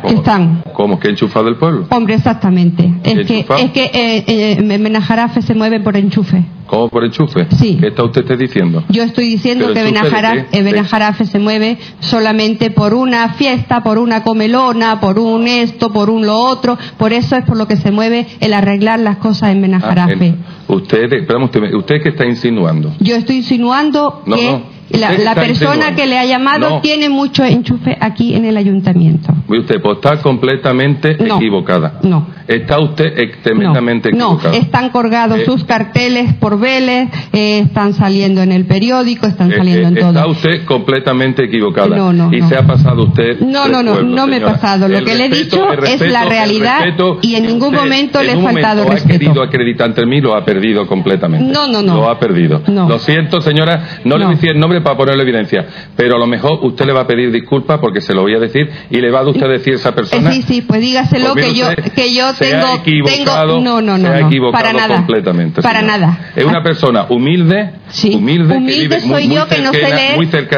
Que 0.08 0.14
están. 0.14 0.62
¿Cómo? 0.74 1.00
¿Que 1.00 1.10
enchufado 1.10 1.46
del 1.46 1.56
pueblo? 1.56 1.88
Hombre, 1.90 2.14
exactamente. 2.14 2.94
Es 3.04 3.26
que, 3.26 3.40
es 3.60 3.72
que 3.72 3.86
eh, 3.86 4.24
eh, 4.60 4.78
Benajarafe 4.80 5.42
se 5.42 5.56
mueve 5.56 5.80
por 5.80 5.98
enchufe. 5.98 6.44
¿Cómo 6.68 6.90
por 6.90 7.04
enchufe? 7.04 7.48
Sí. 7.58 7.78
¿Qué 7.80 7.88
está 7.88 8.04
usted 8.04 8.24
te 8.24 8.38
diciendo? 8.38 8.84
Yo 8.90 9.02
estoy 9.02 9.28
diciendo 9.28 9.66
¿Pero 9.66 9.74
que 9.74 9.90
enchufe 9.90 10.04
de 10.06 10.12
Benajara- 10.12 10.48
qué? 10.52 10.58
eh, 10.60 10.64
Benajarafe 10.64 11.26
se 11.26 11.40
mueve 11.40 11.80
solamente 12.00 12.70
por 12.70 12.94
una 12.94 13.30
fiesta, 13.30 13.82
por 13.82 13.98
una 13.98 14.22
comelona, 14.24 15.00
por 15.00 15.18
un 15.18 15.48
esto, 15.48 15.92
por 15.92 16.12
un 16.12 16.28
lo 16.28 16.38
otro. 16.42 16.78
Por 16.98 17.12
eso 17.12 17.36
es 17.36 17.44
por 17.46 17.58
lo 17.58 17.68
que 17.68 17.78
se 17.78 17.90
mueve 17.92 18.28
el 18.40 18.54
arreglar 18.54 19.00
las 19.00 19.18
cosas 19.18 19.50
en 19.52 19.58
Ah, 19.58 19.62
Benajarafe. 19.62 20.28
en- 20.28 20.57
usted, 20.67 21.12
espérame, 21.14 21.44
usted, 21.46 21.74
¿usted 21.74 21.96
qué 22.01 22.10
está 22.10 22.26
insinuando? 22.26 22.94
Yo 23.00 23.16
estoy 23.16 23.38
insinuando 23.38 24.24
No, 24.26 24.35
que 24.35 24.44
no. 24.51 24.64
la, 24.92 25.10
la 25.12 25.14
está 25.16 25.35
persona 25.35 25.50
insinuando. 25.76 25.96
que 26.01 26.08
le 26.08 26.17
ha 26.19 26.26
llamado 26.26 26.69
No. 26.69 26.82
tiene 26.82 27.10
mucho 27.10 27.44
enchufe 27.44 27.98
aquí 28.00 28.33
en 28.35 28.46
el 28.46 28.58
ayuntamiento. 28.58 29.33
Usted, 29.48 29.82
pues 29.82 29.96
está 29.98 30.22
completamente 30.22 31.12
equivocada. 31.12 32.00
No. 32.03 32.35
Está 32.48 32.80
usted 32.80 33.14
tremendamente 33.44 34.10
No, 34.14 34.35
equivocada. 34.35 34.56
están 34.56 34.90
colgados 34.92 35.40
Eh, 35.40 35.46
sus 35.46 35.66
carteles 35.66 36.33
por 36.35 36.58
Vélez, 36.58 37.10
eh, 37.33 37.60
están 37.60 37.94
saliendo 37.94 38.42
en 38.42 38.53
el 38.53 38.64
periódico, 38.66 39.28
están 39.28 39.51
Eh, 39.51 39.58
saliendo 39.58 39.82
eh, 39.90 39.92
en 39.92 39.98
Está 39.98 40.22
todo. 40.24 40.32
usted 40.32 40.64
completamente 40.64 41.44
equivocada. 41.44 41.94
No, 41.98 42.14
no, 42.14 42.33
y 42.33 42.40
no. 42.40 42.48
se 42.48 42.56
ha 42.56 42.66
pasado 42.66 43.03
usted. 43.03 43.42
No, 43.42 43.67
no, 43.67 43.83
no, 43.83 43.96
pueblos, 43.96 44.16
no 44.16 44.28
me 44.28 44.38
he 44.38 44.42
pasado. 44.42 44.88
Lo 44.88 44.98
El 45.00 45.03
que 45.03 45.16
le 45.16 45.26
he 45.26 45.30
respeto- 45.30 45.44
dicho 45.58 45.72
el 45.74 45.80
es 45.80 46.00
respeto- 46.00 46.14
la 46.14 46.24
realidad 46.26 46.80
respeto- 46.85 47.19
y 47.22 47.35
en 47.35 47.48
ningún 47.48 47.67
usted 47.69 47.80
momento 47.82 48.24
le 48.24 48.32
he 48.32 48.42
faltado 48.42 48.83
momento 48.83 48.92
respeto. 48.94 49.16
Ha 49.16 49.19
querido 49.19 49.44
acreditar 49.44 49.88
ante 49.88 50.06
mí, 50.06 50.22
lo 50.22 50.33
ha 50.35 50.46
perdido 50.46 50.57
completamente. 50.88 51.52
No, 51.52 51.68
no, 51.68 51.82
no. 51.82 51.96
Lo 51.96 52.10
ha 52.10 52.20
perdido. 52.20 52.62
Lo 52.68 53.00
siento, 53.00 53.42
señora. 53.42 54.00
No, 54.04 54.18
le 54.18 54.26
voy 54.26 54.34
a 54.34 54.36
decir 54.36 54.50
el 54.52 54.60
nombre 54.60 54.82
para 54.82 54.96
ponerle 54.98 55.24
evidencia. 55.24 55.66
Pero 55.96 56.16
a 56.16 56.20
lo 56.20 56.28
mejor 56.28 56.60
usted 56.64 56.86
le 56.86 56.94
va 56.94 57.02
a 57.02 57.08
pedir 57.08 57.32
disculpas 57.32 57.80
porque 57.80 58.02
se 58.02 58.14
lo 58.14 58.22
voy 58.22 58.36
a 58.36 58.40
decir 58.40 58.70
y 58.90 58.98
le 59.02 59.12
va 59.12 59.20
a 59.22 59.28
usted 59.30 59.48
decir 59.48 59.74
a 59.74 59.76
esa 59.78 59.90
Eh, 59.90 59.94
persona. 59.94 60.32
sí, 60.32 60.42
sí, 60.44 60.62
pues 60.62 60.82
dígaselo 60.82 61.34
Pues 61.34 61.46
que 61.46 61.54
yo, 61.54 61.68
que 61.96 62.14
yo 62.14 62.34
tengo, 62.34 62.78
tengo, 63.06 63.60
no, 63.62 63.82
no, 63.82 63.82
no, 63.82 63.98
no, 63.98 64.16
equivocado 64.28 64.52
para 64.64 64.74
nada, 64.74 64.96
completamente. 64.98 65.62
para 65.62 65.80
señora. 65.80 65.98
nada. 65.98 66.20
Es 66.36 66.46
una 66.46 66.62
persona 66.64 67.06
humilde, 67.10 67.72
humilde, 68.14 68.48
que 68.54 68.58
Humilde 68.58 68.80
vive 68.82 69.00
muy- 69.02 69.10
soy 69.10 69.28
muy 69.28 69.36
yo 69.36 69.48
que 69.48 69.62
no 69.62 69.72
sé 69.74 69.80
leer, 69.82 70.18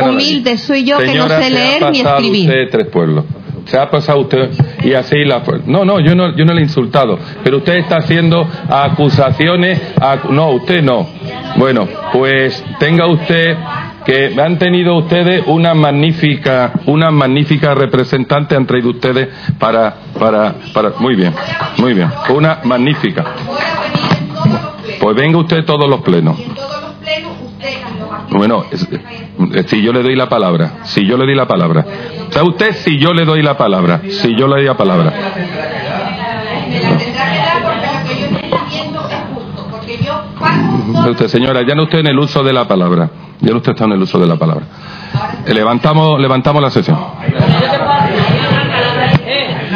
humilde 0.10 0.58
soy 0.58 0.84
yo 0.84 0.98
que 0.98 1.14
no 1.14 1.28
sé 1.30 1.50
leer 1.50 1.92
ni 1.92 2.00
escribir. 2.02 2.50
usted 2.50 2.70
tres 2.72 2.88
pueblos. 2.88 3.26
Se 3.70 3.78
ha 3.78 3.90
pasado 3.90 4.20
usted 4.22 4.50
y 4.84 4.94
así 4.94 5.24
la 5.26 5.42
no 5.66 5.86
no 5.86 6.00
yo 6.00 6.16
no 6.16 6.36
yo 6.36 6.46
no 6.46 6.54
le 6.54 6.62
he 6.62 6.64
insultado 6.64 7.18
pero 7.44 7.58
usted 7.58 7.76
está 7.78 7.98
haciendo 7.98 8.48
acusaciones 8.70 9.80
acu- 9.98 10.30
no 10.30 10.50
usted 10.52 10.82
no 10.82 11.08
bueno 11.58 11.88
pues 12.12 12.64
tenga 12.80 13.06
usted 13.08 13.56
que 14.06 14.34
han 14.42 14.58
tenido 14.58 14.96
ustedes 14.98 15.44
una 15.48 15.74
magnífica 15.74 16.72
una 16.88 17.12
magnífica 17.12 17.76
representante 17.76 18.56
han 18.56 18.66
traído 18.66 18.90
ustedes 18.90 19.30
para 19.60 19.96
para 20.18 20.56
para 20.74 20.92
muy 21.00 21.16
bien 21.16 21.34
muy 21.78 21.94
bien 21.94 22.10
una 22.30 22.60
magnífica 22.64 23.24
pues 25.00 25.16
venga 25.16 25.38
usted 25.38 25.64
todos 25.66 25.90
los 25.90 26.02
plenos 26.02 26.38
bueno, 28.32 28.64
si 29.66 29.82
yo 29.82 29.92
le 29.92 30.04
doy 30.04 30.16
la 30.16 30.30
palabra, 30.30 30.84
si 30.84 31.04
yo 31.06 31.18
le 31.18 31.26
doy 31.26 31.36
la 31.36 31.48
palabra. 31.48 31.84
¿Sabe 32.30 32.50
usted 32.50 32.76
si 32.76 32.98
yo 33.00 33.14
le 33.14 33.26
doy 33.26 33.42
la 33.42 33.58
palabra? 33.58 34.02
Si 34.10 34.36
yo 34.36 34.48
le 34.48 34.56
doy 34.56 34.66
la 34.66 34.78
palabra. 34.78 35.14
Usted, 41.10 41.28
señora, 41.28 41.62
ya 41.66 41.76
no 41.76 41.84
usted 41.84 42.00
en 42.00 42.08
el 42.08 42.20
uso 42.20 42.44
de 42.44 42.54
la 42.54 42.68
palabra. 42.68 43.10
Ya 43.42 43.52
no 43.52 43.58
usted 43.58 43.72
está 43.72 43.86
en 43.86 43.94
el 43.94 44.02
uso 44.02 44.20
de 44.20 44.28
la 44.28 44.36
palabra. 44.36 44.66
Eh, 45.46 45.54
Levantamos, 45.54 46.20
levantamos 46.20 46.62
la 46.62 46.70
sesión. 46.70 46.98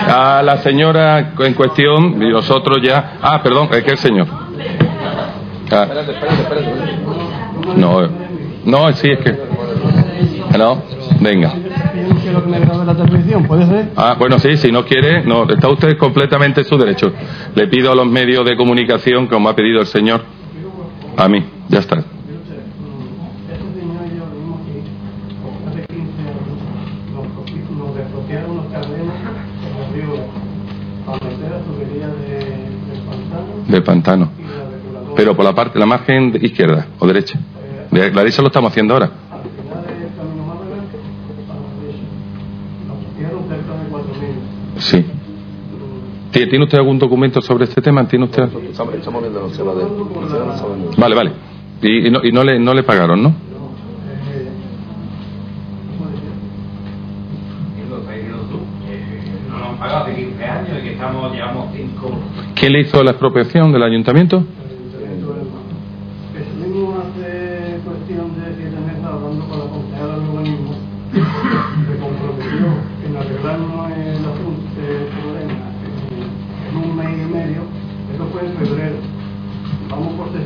A 0.08 0.42
la 0.44 0.58
señora 0.58 1.34
en 1.40 1.54
cuestión, 1.54 2.22
y 2.22 2.30
nosotros 2.30 2.80
ya. 2.82 3.18
Ah, 3.22 3.42
perdón, 3.42 3.70
es 3.72 3.84
que 3.84 3.92
el 3.92 3.98
señor. 3.98 4.28
Ah. 5.72 5.88
No, 7.78 8.02
no, 8.66 8.94
sí, 8.94 9.10
es 9.10 9.20
que. 9.20 9.38
No, 10.58 10.84
venga. 11.20 11.52
Ah, 13.96 14.16
bueno, 14.18 14.38
sí, 14.40 14.56
si 14.58 14.72
no 14.72 14.86
quiere, 14.86 15.24
no, 15.24 15.50
está 15.50 15.68
usted 15.70 15.98
completamente 15.98 16.62
en 16.62 16.68
su 16.68 16.78
derecho. 16.78 17.12
Le 17.56 17.68
pido 17.68 17.92
a 17.92 17.96
los 17.96 18.06
medios 18.06 18.46
de 18.46 18.56
comunicación, 18.56 19.28
como 19.28 19.50
ha 19.50 19.56
pedido 19.56 19.82
el 19.82 19.88
señor, 19.88 20.24
a 21.18 21.28
mí, 21.28 21.44
ya 21.70 21.80
está. 21.80 22.04
De, 33.68 33.82
pantano. 33.82 34.30
Pero 35.16 35.36
por 35.36 35.46
la 35.46 35.54
parte, 35.54 35.80
la 35.80 35.86
margen 35.86 36.38
izquierda 36.42 36.88
o 37.00 37.08
derecha. 37.08 37.40
De 37.92 38.12
la 38.12 38.22
derecha 38.22 38.42
lo 38.42 38.48
estamos 38.48 38.72
haciendo 38.72 38.94
ahora. 38.94 39.12
Sí. 44.84 45.06
¿Tie- 46.32 46.50
¿Tiene 46.50 46.66
usted 46.66 46.78
algún 46.80 47.00
documento 47.00 47.42
sobre 47.42 47.66
este 47.66 47.82
tema? 47.82 48.08
¿Tiene 48.08 48.26
usted? 48.26 48.44
Estamos 48.70 49.22
viendo 49.22 49.42
los 49.42 49.58
temas 49.58 49.76
de. 49.78 49.84
Vale, 50.98 51.16
vale. 51.16 51.32
Y, 51.82 52.08
y 52.08 52.12
no, 52.12 52.20
y 52.24 52.32
no 52.32 52.44
le, 52.44 52.60
no 52.60 52.74
le 52.74 52.84
pagaron, 52.84 53.22
¿no? 53.24 53.34
No 59.50 59.58
nos 59.60 59.70
han 59.70 59.78
pagado 59.78 60.06
hace 60.06 60.16
15 60.16 60.44
años 60.46 60.70
y 60.80 60.84
que 60.84 60.92
estamos, 60.94 61.32
llevamos 61.34 61.68
5. 61.76 62.12
¿Quién 62.56 62.74
le 62.74 62.82
hizo 62.82 63.04
la 63.04 63.12
expropiación 63.12 63.72
del 63.72 63.84
ayuntamiento? 63.84 64.44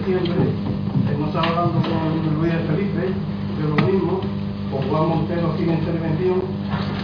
Septiembre, 0.08 0.52
hemos 1.14 1.28
estado 1.28 1.48
hablando 1.48 1.82
con 1.82 2.40
Luis 2.40 2.54
Felipe 2.66 3.12
de 3.58 3.68
urbanismo, 3.68 4.22
con 4.72 4.82
Juan 4.90 5.10
Montero 5.10 5.52
aquí 5.52 5.64
en 5.64 5.74
intervención, 5.74 6.42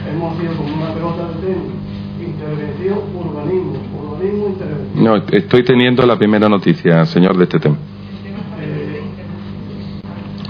hemos 0.10 0.38
sido 0.38 0.54
como 0.56 0.74
una 0.74 0.94
pelota 0.94 1.28
de 1.28 1.34
tenis, 1.46 1.72
intervención, 2.22 3.00
urbanismo, 3.14 3.74
urbanismo, 4.00 4.48
intervención. 4.48 5.04
No, 5.04 5.16
estoy 5.18 5.66
teniendo 5.66 6.06
la 6.06 6.18
primera 6.18 6.48
noticia, 6.48 7.06
señor, 7.06 7.38
de 7.38 7.44
este 7.44 7.60
tema. 7.60 7.76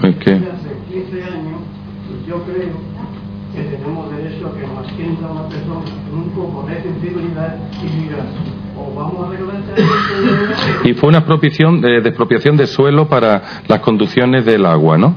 Es 0.04 0.16
que, 0.16 0.30
hace 0.32 0.70
15 0.92 1.24
años, 1.24 1.60
yo 2.28 2.42
creo 2.44 2.94
que 3.52 3.62
tenemos 3.62 4.10
derecho 4.16 4.46
a 4.48 4.54
que 4.54 4.66
nos 4.66 4.86
atienda 4.86 5.30
una 5.30 5.48
persona 5.48 5.80
en 6.08 6.18
un 6.18 6.30
poco 6.30 6.66
de 6.68 6.82
sensibilidad 6.82 7.56
y 7.82 8.00
diga, 8.00 8.18
este 9.76 10.88
y 10.88 10.94
fue 10.94 11.08
una 11.08 11.18
expropiación 11.18 11.80
de, 11.80 12.00
de 12.00 12.08
expropiación 12.08 12.56
de 12.56 12.66
suelo 12.66 13.08
para 13.08 13.42
las 13.66 13.80
conducciones 13.80 14.44
del 14.44 14.66
agua, 14.66 14.98
¿no? 14.98 15.14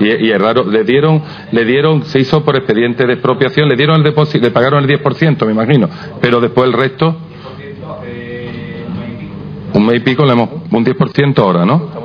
Y, 0.00 0.26
y 0.26 0.30
es 0.32 0.40
raro, 0.40 0.64
le 0.64 0.82
dieron, 0.82 1.22
le 1.52 1.64
dieron, 1.64 2.04
se 2.04 2.18
hizo 2.18 2.44
por 2.44 2.56
expediente 2.56 3.06
de 3.06 3.12
expropiación, 3.12 3.68
le 3.68 3.76
dieron 3.76 3.96
el 3.96 4.02
depósito, 4.02 4.44
le 4.44 4.50
pagaron 4.50 4.82
el 4.82 5.00
10%, 5.00 5.46
me 5.46 5.52
imagino, 5.52 5.88
pero 6.20 6.40
después 6.40 6.66
el 6.66 6.72
resto, 6.72 7.16
un 9.74 9.86
mes 9.86 9.96
y 9.96 10.00
pico, 10.00 10.24
le 10.24 10.32
hemos, 10.32 10.50
un 10.70 10.84
10% 10.84 11.38
ahora, 11.38 11.64
¿no? 11.64 12.04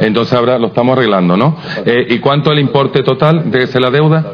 Entonces 0.00 0.34
ahora 0.34 0.58
lo 0.58 0.68
estamos 0.68 0.96
arreglando, 0.96 1.36
¿no? 1.36 1.56
Eh, 1.84 2.06
¿Y 2.10 2.18
cuánto 2.18 2.52
el 2.52 2.58
importe 2.58 3.02
total 3.02 3.50
de 3.50 3.66
se 3.66 3.80
la 3.80 3.90
deuda? 3.90 4.32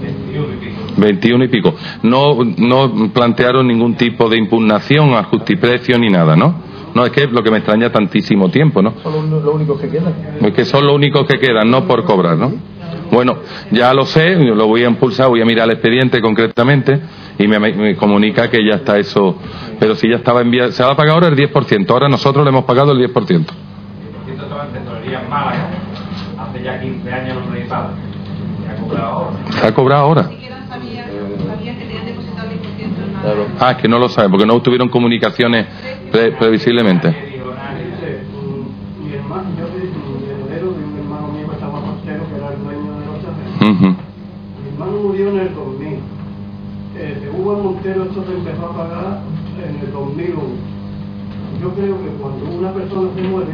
21 0.00 0.54
y 0.54 0.56
pico. 0.56 0.80
21 0.96 1.44
y 1.44 1.48
pico. 1.48 1.74
No, 2.02 2.38
no 2.56 3.10
plantearon 3.12 3.66
ningún 3.66 3.94
tipo 3.96 4.28
de 4.28 4.38
impugnación 4.38 5.14
al 5.14 5.24
justiprecio 5.24 5.98
ni 5.98 6.10
nada, 6.10 6.36
¿no? 6.36 6.68
No, 6.94 7.04
es 7.04 7.12
que 7.12 7.24
es 7.24 7.32
lo 7.32 7.42
que 7.42 7.50
me 7.50 7.58
extraña 7.58 7.92
tantísimo 7.92 8.50
tiempo, 8.50 8.82
¿no? 8.82 8.94
Son 9.02 9.30
los 9.30 9.54
únicos 9.54 9.80
que 9.80 9.88
quedan. 9.88 10.14
Es 10.40 10.52
que 10.52 10.64
son 10.64 10.86
los 10.86 10.94
únicos 10.94 11.26
que 11.26 11.38
quedan, 11.38 11.70
no 11.70 11.86
por 11.86 12.04
cobrar, 12.04 12.36
¿no? 12.36 12.52
Bueno, 13.10 13.38
ya 13.70 13.94
lo 13.94 14.04
sé, 14.04 14.36
lo 14.36 14.66
voy 14.66 14.84
a 14.84 14.88
impulsar, 14.88 15.28
voy 15.28 15.40
a 15.40 15.44
mirar 15.44 15.66
el 15.66 15.72
expediente 15.72 16.20
concretamente 16.20 17.00
y 17.38 17.46
me, 17.46 17.58
me 17.58 17.96
comunica 17.96 18.50
que 18.50 18.64
ya 18.64 18.76
está 18.76 18.98
eso. 18.98 19.36
Pero 19.78 19.94
si 19.94 20.08
ya 20.08 20.16
estaba 20.16 20.40
enviado, 20.40 20.72
se 20.72 20.82
va 20.82 20.92
a 20.92 20.96
pagar 20.96 21.14
ahora 21.14 21.28
el 21.28 21.36
10%, 21.36 21.90
ahora 21.90 22.08
nosotros 22.08 22.44
le 22.44 22.50
hemos 22.50 22.64
pagado 22.64 22.92
el 22.92 22.98
10%. 22.98 23.46
Hace 26.58 26.64
ya 26.64 26.80
15 26.80 27.12
años 27.12 27.36
lo 27.36 27.50
realizaba. 27.52 27.90
Se 28.64 28.70
ha 28.70 28.76
cobrado 28.76 29.06
ahora. 29.06 29.30
Se 29.50 29.66
ha 29.66 29.74
cobrado 29.74 30.02
ahora. 30.04 30.30
Ah, 33.60 33.72
es 33.72 33.76
que 33.78 33.88
no 33.88 33.98
lo 33.98 34.08
sabe, 34.08 34.28
porque 34.28 34.46
no 34.46 34.60
tuvieron 34.60 34.88
comunicaciones 34.88 35.66
pre- 36.10 36.30
previsiblemente. 36.32 37.08
Mi 37.08 37.14
hermano, 39.14 39.44
yo 39.58 39.66
soy 39.68 39.90
heredero 40.28 40.72
de 40.72 40.84
un 40.84 40.98
hermano 40.98 41.28
mío 41.28 41.46
que 41.48 41.54
estaba 41.54 41.80
soltero, 41.80 42.24
que 42.28 42.36
era 42.36 42.48
el 42.54 42.62
dueño 42.62 42.92
de 42.98 43.06
los 43.06 43.18
terrenos. 43.20 43.60
Ujú. 43.76 43.88
Mi 43.88 43.94
hermano 44.72 44.92
murió 45.02 45.28
en 45.30 45.38
el 45.38 45.54
2000. 45.54 45.88
Eh, 46.96 47.18
de 47.22 47.28
Hugo 47.30 47.56
Montero 47.62 48.02
esto 48.04 48.24
se 48.26 48.32
empezó 48.34 48.66
a 48.66 48.76
pagar 48.76 49.20
en 49.62 49.78
el 49.86 49.92
2001. 49.92 50.42
Yo 51.62 51.68
creo 51.74 51.96
que 52.02 52.08
cuando 52.20 52.44
una 52.58 52.72
persona 52.72 53.08
se 53.14 53.22
muere, 53.22 53.52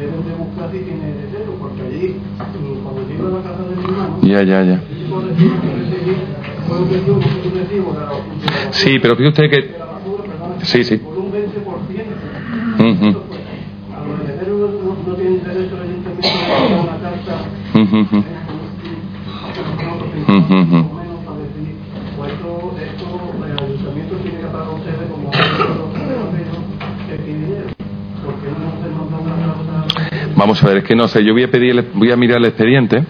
deben 0.00 0.24
de 0.24 0.32
buscar 0.34 0.70
si 0.72 0.78
tiene 0.78 1.10
heredero, 1.10 1.52
porque 1.58 1.82
allí, 1.82 2.16
mm, 2.16 2.82
cuando 2.82 3.00
iba 3.12 3.28
a 3.28 3.32
la 3.32 3.42
casa 3.42 3.62
de 3.68 3.76
mi 3.76 3.84
hermano, 3.84 4.18
Ya, 4.22 4.42
ya, 4.42 4.62
ya. 4.64 4.80
Sí, 8.70 8.98
pero 9.00 9.16
fíjate 9.16 9.42
usted 9.46 9.50
que. 9.50 9.74
Sí, 10.62 10.84
sí. 10.84 10.96
por 10.98 11.18
un 11.18 11.32
20%. 11.32 11.50
Ujú, 12.80 13.08
A 13.90 14.04
los 14.06 14.20
herederos 14.20 14.70
no, 15.06 15.14
tienen 15.14 15.42
derecho 15.44 15.76
al 15.76 15.82
ayuntamiento 15.82 16.28
a 16.28 16.80
una 16.82 16.96
carta 17.00 17.34
esto, 22.20 22.76
esto 22.78 23.06
el 23.46 23.58
ayuntamiento 23.58 24.16
tiene 24.16 24.38
que 24.38 24.46
pagar 24.46 24.66
a 24.68 24.70
ustedes 24.70 25.10
como 25.10 25.30
Vamos 30.40 30.64
a 30.64 30.68
ver, 30.68 30.78
es 30.78 30.84
que 30.84 30.96
no 30.96 31.06
sé, 31.06 31.22
yo 31.22 31.34
voy 31.34 31.42
a 31.42 31.50
pedir, 31.50 31.90
voy 31.92 32.10
a 32.10 32.16
mirar 32.16 32.38
el 32.38 32.46
expediente, 32.46 33.04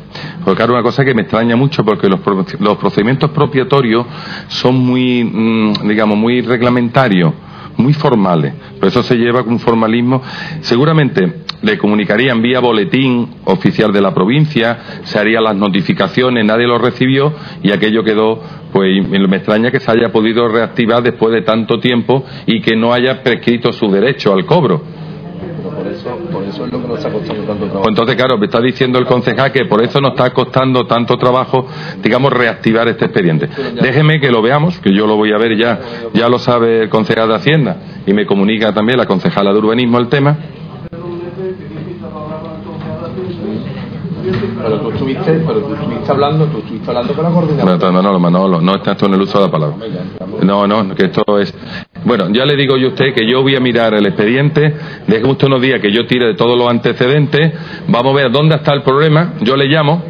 porque 0.44 0.56
claro, 0.56 0.72
una 0.72 0.82
cosa 0.82 1.04
que 1.04 1.14
me 1.14 1.22
extraña 1.22 1.54
mucho, 1.54 1.84
porque 1.84 2.08
los, 2.08 2.18
los 2.58 2.76
procedimientos 2.76 3.30
propiatorios 3.30 4.04
son 4.48 4.74
muy, 4.74 5.22
mm, 5.22 5.86
digamos, 5.86 6.18
muy 6.18 6.40
reglamentarios, 6.40 7.32
muy 7.76 7.92
formales, 7.92 8.52
por 8.80 8.88
eso 8.88 9.04
se 9.04 9.14
lleva 9.14 9.44
con 9.44 9.52
un 9.52 9.60
formalismo. 9.60 10.20
Seguramente 10.62 11.42
le 11.62 11.78
comunicarían 11.78 12.42
vía 12.42 12.58
boletín 12.58 13.28
oficial 13.44 13.92
de 13.92 14.00
la 14.00 14.12
provincia, 14.12 14.80
se 15.04 15.16
harían 15.16 15.44
las 15.44 15.54
notificaciones, 15.54 16.44
nadie 16.44 16.66
lo 16.66 16.78
recibió 16.78 17.32
y 17.62 17.70
aquello 17.70 18.02
quedó, 18.02 18.42
pues 18.72 19.08
me 19.08 19.36
extraña 19.36 19.70
que 19.70 19.78
se 19.78 19.88
haya 19.88 20.10
podido 20.10 20.48
reactivar 20.48 21.00
después 21.04 21.32
de 21.32 21.42
tanto 21.42 21.78
tiempo 21.78 22.24
y 22.46 22.60
que 22.60 22.74
no 22.74 22.92
haya 22.92 23.22
prescrito 23.22 23.72
su 23.72 23.88
derecho 23.88 24.34
al 24.34 24.44
cobro. 24.44 24.82
Por 25.82 25.92
eso, 25.92 26.18
por 26.30 26.44
eso 26.44 26.66
es 26.66 26.72
lo 26.72 26.82
que 26.82 26.88
nos 26.88 26.98
está 26.98 27.10
costando 27.10 27.42
tanto 27.42 27.64
trabajo. 27.64 27.82
Pues 27.82 27.88
entonces, 27.88 28.16
claro, 28.16 28.38
me 28.38 28.46
está 28.46 28.60
diciendo 28.60 28.98
el 28.98 29.06
concejal 29.06 29.50
que 29.50 29.64
por 29.64 29.82
eso 29.82 30.00
nos 30.00 30.10
está 30.10 30.30
costando 30.30 30.86
tanto 30.86 31.16
trabajo, 31.16 31.66
digamos, 32.02 32.32
reactivar 32.32 32.86
este 32.88 33.06
expediente. 33.06 33.48
Déjeme 33.80 34.20
que 34.20 34.30
lo 34.30 34.42
veamos, 34.42 34.78
que 34.80 34.92
yo 34.92 35.06
lo 35.06 35.16
voy 35.16 35.32
a 35.32 35.38
ver 35.38 35.56
ya, 35.56 35.80
ya 36.12 36.28
lo 36.28 36.38
sabe 36.38 36.82
el 36.82 36.88
concejal 36.90 37.28
de 37.28 37.34
Hacienda 37.34 37.76
y 38.06 38.12
me 38.12 38.26
comunica 38.26 38.74
también 38.74 38.98
la 38.98 39.06
concejala 39.06 39.52
de 39.52 39.58
urbanismo 39.58 39.98
el 39.98 40.08
tema. 40.08 40.36
Pero 44.62 44.80
tú 44.80 44.90
estuviste, 44.90 45.32
pero 45.46 45.60
tú 45.60 45.74
estuviste 45.74 46.10
hablando, 46.10 46.46
tú 46.46 46.58
estuviste 46.58 46.88
hablando 46.90 47.14
con 47.14 47.24
la 47.24 47.30
coordinadora. 47.30 47.92
Manolo, 47.92 48.20
Manolo, 48.20 48.60
no 48.60 48.76
está 48.76 48.92
esto 48.92 49.06
en 49.06 49.14
el 49.14 49.22
uso 49.22 49.38
de 49.38 49.46
la 49.46 49.50
palabra. 49.50 49.76
No, 50.42 50.66
no, 50.66 50.94
que 50.94 51.06
esto 51.06 51.38
es. 51.38 51.54
Bueno, 52.04 52.28
ya 52.30 52.44
le 52.44 52.56
digo 52.56 52.76
yo 52.76 52.88
a 52.88 52.90
usted 52.90 53.14
que 53.14 53.26
yo 53.26 53.42
voy 53.42 53.56
a 53.56 53.60
mirar 53.60 53.94
el 53.94 54.06
expediente, 54.06 54.74
déjeme 55.06 55.32
usted 55.32 55.46
unos 55.48 55.60
días 55.60 55.80
que 55.80 55.92
yo 55.92 56.06
tire 56.06 56.26
de 56.26 56.34
todos 56.34 56.56
los 56.56 56.68
antecedentes, 56.68 57.52
vamos 57.88 58.12
a 58.12 58.16
ver 58.16 58.32
dónde 58.32 58.56
está 58.56 58.72
el 58.72 58.82
problema, 58.82 59.34
yo 59.40 59.56
le 59.56 59.66
llamo, 59.66 60.02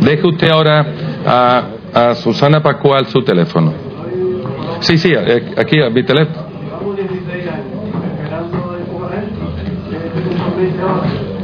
deje 0.00 0.26
usted 0.26 0.48
ahora 0.48 0.86
a, 1.26 1.62
a 1.94 2.14
Susana 2.16 2.62
Pascual 2.62 3.06
su 3.06 3.22
teléfono. 3.22 3.72
Sí, 4.80 4.98
sí, 4.98 5.12
eh, 5.14 5.54
aquí 5.56 5.80
a 5.80 5.90
mi 5.90 6.02
teléfono. 6.02 6.50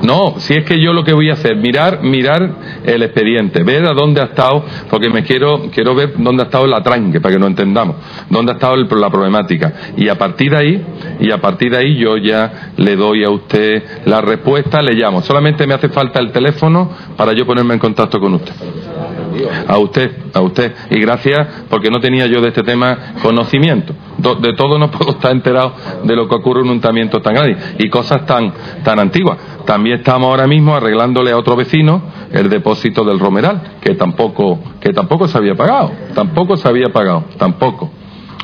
No, 0.06 0.36
si 0.38 0.54
es 0.54 0.64
que 0.64 0.80
yo 0.80 0.92
lo 0.92 1.02
que 1.02 1.12
voy 1.12 1.30
a 1.30 1.32
hacer, 1.32 1.56
mirar, 1.56 2.00
mirar 2.04 2.48
el 2.84 3.02
expediente, 3.02 3.64
ver 3.64 3.84
a 3.86 3.92
dónde 3.92 4.20
ha 4.20 4.26
estado, 4.26 4.64
porque 4.88 5.10
me 5.10 5.24
quiero, 5.24 5.68
quiero 5.74 5.96
ver 5.96 6.12
dónde 6.16 6.44
ha 6.44 6.46
estado 6.46 6.64
la 6.68 6.80
tranque, 6.80 7.20
para 7.20 7.34
que 7.34 7.40
nos 7.40 7.48
entendamos, 7.50 7.96
dónde 8.30 8.52
ha 8.52 8.54
estado 8.54 8.74
el- 8.74 8.86
la 9.00 9.10
problemática. 9.10 9.72
Y 9.96 10.08
a 10.08 10.16
partir 10.16 10.52
de 10.52 10.56
ahí, 10.56 10.86
y 11.18 11.30
a 11.32 11.38
partir 11.40 11.72
de 11.72 11.78
ahí 11.78 11.96
yo 11.96 12.16
ya 12.18 12.70
le 12.76 12.94
doy 12.94 13.24
a 13.24 13.30
usted 13.30 13.82
la 14.04 14.20
respuesta, 14.20 14.80
le 14.80 14.92
llamo. 14.94 15.22
Solamente 15.22 15.66
me 15.66 15.74
hace 15.74 15.88
falta 15.88 16.20
el 16.20 16.30
teléfono 16.30 16.88
para 17.16 17.32
yo 17.32 17.44
ponerme 17.44 17.74
en 17.74 17.80
contacto 17.80 18.20
con 18.20 18.34
usted. 18.34 18.52
A 19.66 19.78
usted, 19.78 20.10
a 20.32 20.40
usted. 20.40 20.72
Y 20.90 21.00
gracias 21.00 21.64
porque 21.68 21.90
no 21.90 22.00
tenía 22.00 22.26
yo 22.26 22.40
de 22.40 22.48
este 22.48 22.62
tema 22.62 23.14
conocimiento. 23.22 23.94
De 24.40 24.54
todo 24.54 24.78
no 24.78 24.90
puedo 24.90 25.12
estar 25.12 25.32
enterado 25.32 25.74
de 26.04 26.16
lo 26.16 26.28
que 26.28 26.34
ocurre 26.34 26.60
en 26.60 26.66
un 26.66 26.70
ayuntamiento 26.70 27.20
tan 27.20 27.34
grande 27.34 27.56
y 27.78 27.88
cosas 27.88 28.24
tan, 28.26 28.52
tan 28.82 28.98
antiguas. 28.98 29.38
También 29.64 29.98
estamos 29.98 30.28
ahora 30.28 30.46
mismo 30.46 30.74
arreglándole 30.74 31.32
a 31.32 31.38
otro 31.38 31.56
vecino 31.56 32.02
el 32.32 32.48
depósito 32.48 33.04
del 33.04 33.18
Romeral, 33.18 33.78
que 33.80 33.94
tampoco, 33.94 34.58
que 34.80 34.92
tampoco 34.92 35.28
se 35.28 35.38
había 35.38 35.54
pagado. 35.54 35.92
Tampoco 36.14 36.56
se 36.56 36.68
había 36.68 36.88
pagado. 36.92 37.24
Tampoco. 37.36 37.90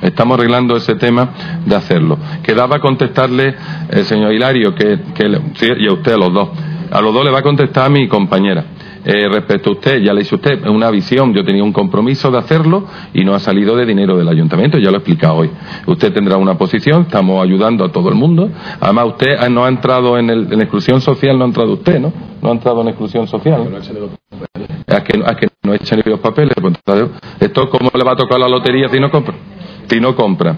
Estamos 0.02 0.36
arreglando 0.36 0.76
ese 0.76 0.96
tema 0.96 1.30
de 1.64 1.76
hacerlo. 1.76 2.18
Quedaba 2.42 2.80
contestarle 2.80 3.54
el 3.88 4.04
señor 4.04 4.32
Hilario, 4.32 4.74
que, 4.74 4.98
que 5.14 5.28
y 5.78 5.86
a 5.86 5.92
usted, 5.92 6.12
a 6.12 6.16
los 6.16 6.32
dos. 6.32 6.48
A 6.90 7.00
los 7.00 7.14
dos 7.14 7.24
le 7.24 7.30
va 7.30 7.38
a 7.38 7.42
contestar 7.42 7.88
mi 7.88 8.08
compañera. 8.08 8.64
Eh, 9.04 9.28
respecto 9.28 9.70
a 9.70 9.72
usted, 9.72 10.00
ya 10.00 10.12
le 10.12 10.22
hizo 10.22 10.36
usted 10.36 10.64
una 10.68 10.88
visión, 10.90 11.34
yo 11.34 11.44
tenía 11.44 11.64
un 11.64 11.72
compromiso 11.72 12.30
de 12.30 12.38
hacerlo 12.38 12.84
y 13.12 13.24
no 13.24 13.34
ha 13.34 13.40
salido 13.40 13.74
de 13.76 13.84
dinero 13.84 14.16
del 14.16 14.28
ayuntamiento, 14.28 14.78
ya 14.78 14.90
lo 14.90 14.96
he 14.96 14.98
explicado 14.98 15.36
hoy. 15.36 15.50
Usted 15.86 16.12
tendrá 16.12 16.36
una 16.36 16.56
posición, 16.56 17.02
estamos 17.02 17.42
ayudando 17.42 17.84
a 17.84 17.90
todo 17.90 18.08
el 18.10 18.14
mundo. 18.14 18.48
Además, 18.80 19.06
usted 19.06 19.36
ah, 19.40 19.48
no 19.48 19.64
ha 19.64 19.68
entrado 19.68 20.18
en, 20.18 20.30
el, 20.30 20.52
exclusión 20.60 21.00
social, 21.00 21.36
no 21.36 21.44
ha 21.44 21.48
entrado 21.48 21.72
usted, 21.72 21.98
¿no? 21.98 22.12
No 22.40 22.50
ha 22.50 22.52
entrado 22.52 22.80
en 22.82 22.88
exclusión 22.88 23.26
social. 23.26 23.68
Es 24.86 25.02
que, 25.02 25.18
es 25.18 25.36
que 25.36 25.48
no 25.64 25.74
echan 25.74 26.00
ni 26.04 26.10
los 26.10 26.20
papeles. 26.20 26.54
pues, 26.60 26.74
Esto, 27.40 27.68
¿cómo 27.70 27.90
le 27.92 28.04
va 28.04 28.12
a 28.12 28.16
tocar 28.16 28.38
la 28.38 28.48
lotería 28.48 28.88
si 28.88 29.00
no 29.00 29.10
compra? 29.10 29.34
Si 29.88 30.00
no 30.00 30.14
compra. 30.14 30.56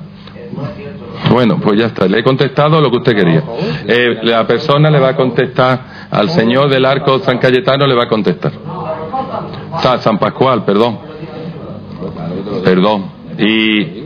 Bueno, 1.30 1.58
pues 1.60 1.78
ya 1.78 1.86
está. 1.86 2.06
Le 2.06 2.18
he 2.18 2.22
contestado 2.22 2.80
lo 2.80 2.90
que 2.90 2.98
usted 2.98 3.16
quería. 3.16 3.42
Eh, 3.86 4.18
la 4.22 4.46
persona 4.46 4.90
le 4.90 4.98
va 4.98 5.10
a 5.10 5.16
contestar 5.16 5.93
al 6.14 6.30
señor 6.30 6.68
del 6.70 6.84
arco 6.84 7.18
San 7.20 7.38
Cayetano, 7.38 7.86
le 7.86 7.94
va 7.94 8.04
a 8.04 8.08
contestar. 8.08 8.52
Sa- 9.82 9.98
San 9.98 10.18
Pascual, 10.18 10.64
perdón. 10.64 10.98
Perdón. 12.64 13.04
Y, 13.38 14.04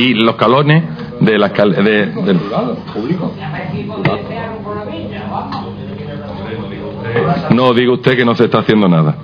y 0.00 0.14
los 0.14 0.36
calones 0.36 0.82
de 1.20 1.38
las 1.38 1.50
cal- 1.52 1.72
de, 1.74 2.06
No, 7.50 7.72
diga 7.74 7.92
usted 7.92 8.16
que 8.16 8.24
no 8.24 8.34
se 8.34 8.44
está 8.44 8.58
haciendo 8.58 8.88
nada. 8.88 9.14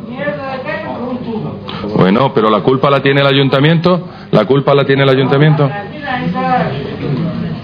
Bueno, 1.97 2.33
pero 2.35 2.49
la 2.51 2.61
culpa 2.61 2.91
la 2.91 3.03
tiene 3.03 3.21
el 3.21 3.27
ayuntamiento. 3.27 4.09
La 4.31 4.45
culpa 4.47 4.75
la 4.75 4.85
tiene 4.85 5.03
el 5.03 5.09
ayuntamiento. 5.09 5.69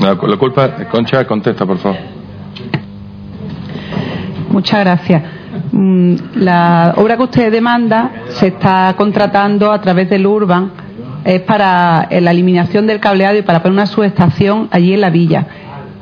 La, 0.00 0.14
la 0.14 0.36
culpa, 0.36 0.70
Concha, 0.90 1.26
contesta, 1.26 1.64
por 1.66 1.78
favor. 1.78 1.98
Muchas 4.58 4.80
gracias. 4.80 5.22
Mm, 5.70 6.16
La 6.34 6.94
obra 6.96 7.16
que 7.16 7.22
usted 7.22 7.52
demanda 7.52 8.10
se 8.30 8.48
está 8.48 8.92
contratando 8.96 9.70
a 9.70 9.80
través 9.80 10.10
del 10.10 10.26
Urban. 10.26 10.72
Es 11.24 11.42
para 11.42 12.08
eh, 12.10 12.20
la 12.20 12.32
eliminación 12.32 12.84
del 12.88 12.98
cableado 12.98 13.38
y 13.38 13.42
para 13.42 13.62
poner 13.62 13.74
una 13.74 13.86
subestación 13.86 14.66
allí 14.72 14.94
en 14.94 15.00
la 15.00 15.10
villa. 15.10 15.46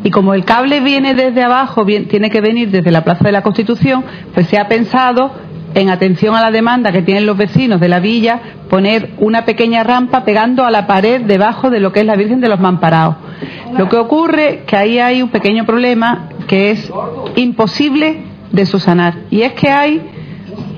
Y 0.05 0.11
como 0.11 0.33
el 0.33 0.47
cable 0.47 0.81
viene 0.81 1.13
desde 1.13 1.43
abajo, 1.43 1.85
tiene 1.85 2.31
que 2.31 2.41
venir 2.41 2.71
desde 2.71 2.91
la 2.91 3.05
Plaza 3.05 3.25
de 3.25 3.33
la 3.33 3.43
Constitución, 3.43 4.03
pues 4.33 4.47
se 4.47 4.59
ha 4.59 4.69
pensado, 4.69 5.33
en 5.75 5.91
atención 5.91 6.35
a 6.35 6.41
la 6.41 6.51
demanda 6.51 6.93
que 6.93 7.03
tienen 7.03 7.27
los 7.27 7.37
vecinos 7.37 7.79
de 7.79 7.91
la 7.91 8.01
villa, 8.01 8.41
poner 8.71 9.11
una 9.19 9.45
pequeña 9.45 9.85
rampa 9.85 10.25
pegando 10.25 10.65
a 10.65 10.71
la 10.71 10.87
pared 10.87 11.21
debajo 11.21 11.69
de 11.69 11.81
lo 11.81 11.93
que 11.93 12.01
es 12.01 12.07
la 12.07 12.17
Virgen 12.17 12.41
de 12.41 12.49
los 12.49 12.59
Mamparaos. 12.59 13.17
Lo 13.77 13.87
que 13.91 13.97
ocurre 13.97 14.63
que 14.67 14.77
ahí 14.77 14.99
hay 14.99 15.21
un 15.21 15.29
pequeño 15.29 15.67
problema 15.67 16.31
que 16.47 16.71
es 16.71 16.91
imposible 17.35 18.36
de 18.53 18.67
subsanar 18.67 19.15
y 19.31 19.43
es 19.43 19.53
que 19.53 19.69
hay 19.71 20.01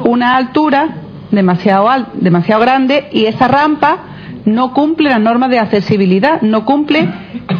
una 0.04 0.36
altura 0.36 0.96
demasiado 1.30 1.88
al- 1.88 2.08
demasiado 2.14 2.60
grande 2.62 3.08
y 3.12 3.26
esa 3.26 3.48
rampa 3.48 3.98
no 4.44 4.72
cumple 4.72 5.10
las 5.10 5.20
normas 5.20 5.50
de 5.50 5.58
accesibilidad, 5.58 6.40
no 6.42 6.64
cumple 6.64 7.00
eh, 7.00 7.06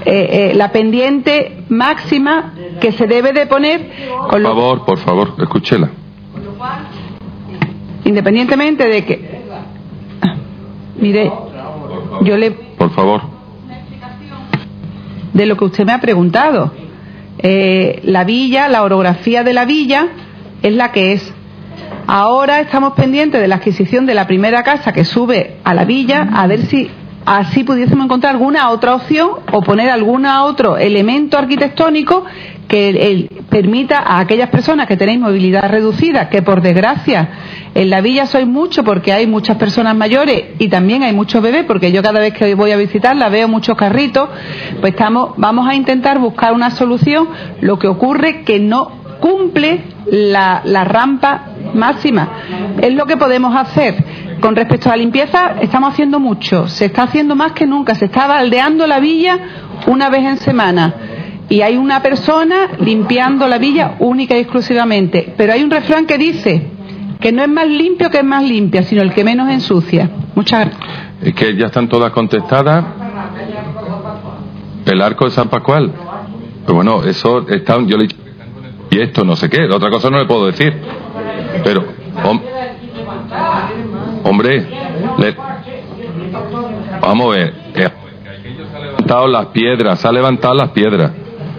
eh, 0.06 0.52
la 0.54 0.72
pendiente 0.72 1.64
máxima 1.68 2.54
que 2.80 2.92
se 2.92 3.06
debe 3.06 3.32
de 3.32 3.46
poner 3.46 3.90
Por 4.30 4.42
favor, 4.42 4.84
por 4.86 4.98
favor, 4.98 5.34
escúchela. 5.38 5.90
independientemente 8.04 8.84
de 8.88 9.04
que. 9.04 9.42
Ah, 10.22 10.34
Mire, 10.96 11.30
yo 12.22 12.36
le. 12.36 12.50
Por 12.52 12.90
favor. 12.92 13.22
de 15.34 15.46
lo 15.46 15.56
que 15.56 15.64
usted 15.66 15.84
me 15.84 15.92
ha 15.92 16.00
preguntado. 16.00 16.72
Eh, 17.40 18.00
la 18.04 18.24
villa, 18.24 18.68
la 18.68 18.82
orografía 18.82 19.44
de 19.44 19.52
la 19.52 19.64
villa 19.64 20.08
es 20.62 20.72
la 20.72 20.92
que 20.92 21.12
es. 21.12 21.32
Ahora 22.06 22.60
estamos 22.60 22.94
pendientes 22.94 23.40
de 23.40 23.48
la 23.48 23.56
adquisición 23.56 24.06
de 24.06 24.14
la 24.14 24.26
primera 24.26 24.62
casa 24.62 24.92
que 24.92 25.04
sube 25.04 25.56
a 25.64 25.74
la 25.74 25.84
villa, 25.84 26.28
a 26.32 26.46
ver 26.46 26.66
si 26.66 26.90
así 27.36 27.62
pudiésemos 27.64 28.04
encontrar 28.06 28.34
alguna 28.34 28.70
otra 28.70 28.94
opción 28.94 29.30
o 29.52 29.60
poner 29.62 29.90
algún 29.90 30.24
otro 30.26 30.76
elemento 30.78 31.36
arquitectónico 31.38 32.24
que 32.68 32.88
el- 32.90 33.28
permita 33.48 33.98
a 34.00 34.18
aquellas 34.20 34.50
personas 34.50 34.86
que 34.86 34.96
tenéis 34.96 35.18
movilidad 35.20 35.70
reducida, 35.70 36.28
que 36.28 36.42
por 36.42 36.60
desgracia 36.60 37.28
en 37.74 37.88
la 37.88 38.02
villa 38.02 38.26
sois 38.26 38.46
mucho 38.46 38.84
porque 38.84 39.12
hay 39.12 39.26
muchas 39.26 39.56
personas 39.56 39.96
mayores 39.96 40.44
y 40.58 40.68
también 40.68 41.02
hay 41.02 41.14
muchos 41.14 41.42
bebés, 41.42 41.64
porque 41.64 41.90
yo 41.92 42.02
cada 42.02 42.20
vez 42.20 42.34
que 42.34 42.54
voy 42.54 42.72
a 42.72 42.76
visitarla 42.76 43.28
veo 43.30 43.48
muchos 43.48 43.74
carritos, 43.76 44.28
pues 44.80 44.92
estamos, 44.92 45.30
vamos 45.38 45.66
a 45.66 45.74
intentar 45.74 46.18
buscar 46.18 46.52
una 46.52 46.70
solución. 46.70 47.28
Lo 47.62 47.78
que 47.78 47.88
ocurre 47.88 48.42
que 48.42 48.58
no 48.60 48.90
cumple 49.20 49.80
la 50.10 50.84
rampa 50.84 51.46
máxima. 51.74 52.28
Es 52.82 52.92
lo 52.94 53.06
que 53.06 53.16
podemos 53.16 53.54
hacer. 53.56 53.94
Con 54.40 54.54
respecto 54.54 54.88
a 54.88 54.92
la 54.92 54.98
limpieza, 54.98 55.56
estamos 55.60 55.92
haciendo 55.92 56.20
mucho. 56.20 56.68
Se 56.68 56.86
está 56.86 57.04
haciendo 57.04 57.34
más 57.34 57.52
que 57.52 57.66
nunca. 57.66 57.94
Se 57.94 58.06
está 58.06 58.26
baldeando 58.26 58.86
la 58.86 59.00
villa 59.00 59.38
una 59.86 60.08
vez 60.08 60.24
en 60.24 60.36
semana. 60.38 60.94
Y 61.48 61.62
hay 61.62 61.76
una 61.76 62.02
persona 62.02 62.70
limpiando 62.78 63.48
la 63.48 63.58
villa 63.58 63.96
única 63.98 64.36
y 64.36 64.40
exclusivamente. 64.40 65.34
Pero 65.36 65.52
hay 65.52 65.62
un 65.62 65.70
refrán 65.70 66.06
que 66.06 66.18
dice 66.18 66.70
que 67.20 67.32
no 67.32 67.42
es 67.42 67.48
más 67.48 67.66
limpio 67.66 68.10
que 68.10 68.18
es 68.18 68.24
más 68.24 68.44
limpia, 68.44 68.82
sino 68.82 69.02
el 69.02 69.12
que 69.12 69.24
menos 69.24 69.50
ensucia. 69.50 70.10
Muchas 70.34 70.66
gracias. 70.66 70.88
Es 71.22 71.34
que 71.34 71.56
ya 71.56 71.66
están 71.66 71.88
todas 71.88 72.12
contestadas. 72.12 72.84
El 74.86 75.02
arco 75.02 75.24
de 75.24 75.30
San 75.32 75.48
Pascual. 75.48 75.92
Pero 76.62 76.74
bueno, 76.74 77.02
eso 77.02 77.46
está, 77.48 77.78
yo 77.86 77.96
le 77.96 78.08
y 78.90 79.00
esto 79.00 79.24
no 79.24 79.36
sé 79.36 79.50
qué, 79.50 79.64
otra 79.64 79.90
cosa 79.90 80.10
no 80.10 80.18
le 80.18 80.26
puedo 80.26 80.46
decir. 80.46 80.74
Pero, 81.62 81.84
hombre, 84.28 84.66
vamos 87.00 87.26
a 87.26 87.38
ver. 87.38 87.54
eh, 87.74 87.88
han 88.74 88.82
levantado 88.82 89.26
las 89.28 89.46
piedras, 89.46 89.98
se 89.98 90.08
han 90.08 90.14
levantado 90.14 90.54
las 90.54 90.70
piedras. 90.70 91.12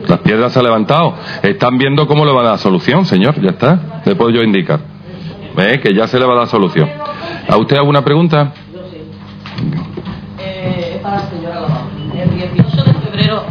Las 0.07 0.19
piedras 0.19 0.51
se 0.53 0.59
han 0.59 0.65
levantado. 0.65 1.13
Están 1.43 1.77
viendo 1.77 2.07
cómo 2.07 2.25
le 2.25 2.31
va 2.31 2.41
a 2.41 2.45
dar 2.45 2.57
solución, 2.57 3.05
señor. 3.05 3.39
Ya 3.41 3.51
está. 3.51 4.01
Le 4.05 4.15
puedo 4.15 4.31
yo 4.31 4.41
indicar. 4.41 4.79
¿Ve? 5.55 5.79
Que 5.79 5.93
ya 5.93 6.07
se 6.07 6.19
le 6.19 6.25
va 6.25 6.33
a 6.33 6.37
dar 6.37 6.47
solución. 6.47 6.89
¿A 7.47 7.57
usted 7.57 7.77
alguna 7.77 8.03
pregunta? 8.03 8.53
Eh. 10.39 11.01
El 12.15 12.29
18 12.31 12.83
de 12.83 12.93
febrero 12.93 13.43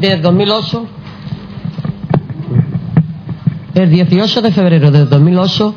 de 0.00 0.16
2008, 0.18 0.86
el 3.74 3.90
18 3.90 4.42
de 4.42 4.52
febrero 4.52 4.90
de 4.90 5.04
2008, 5.04 5.74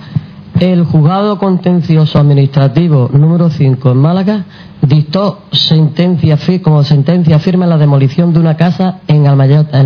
el 0.59 0.83
juzgado 0.83 1.39
contencioso 1.39 2.19
administrativo 2.19 3.09
número 3.13 3.49
5 3.49 3.91
en 3.91 3.97
Málaga 3.97 4.45
dictó 4.81 5.43
sentencia 5.51 6.37
como 6.61 6.83
sentencia 6.83 7.39
firme 7.39 7.65
la 7.65 7.77
demolición 7.77 8.33
de 8.33 8.39
una 8.41 8.57
casa 8.57 8.99
en 9.07 9.25
Almayate, 9.25 9.77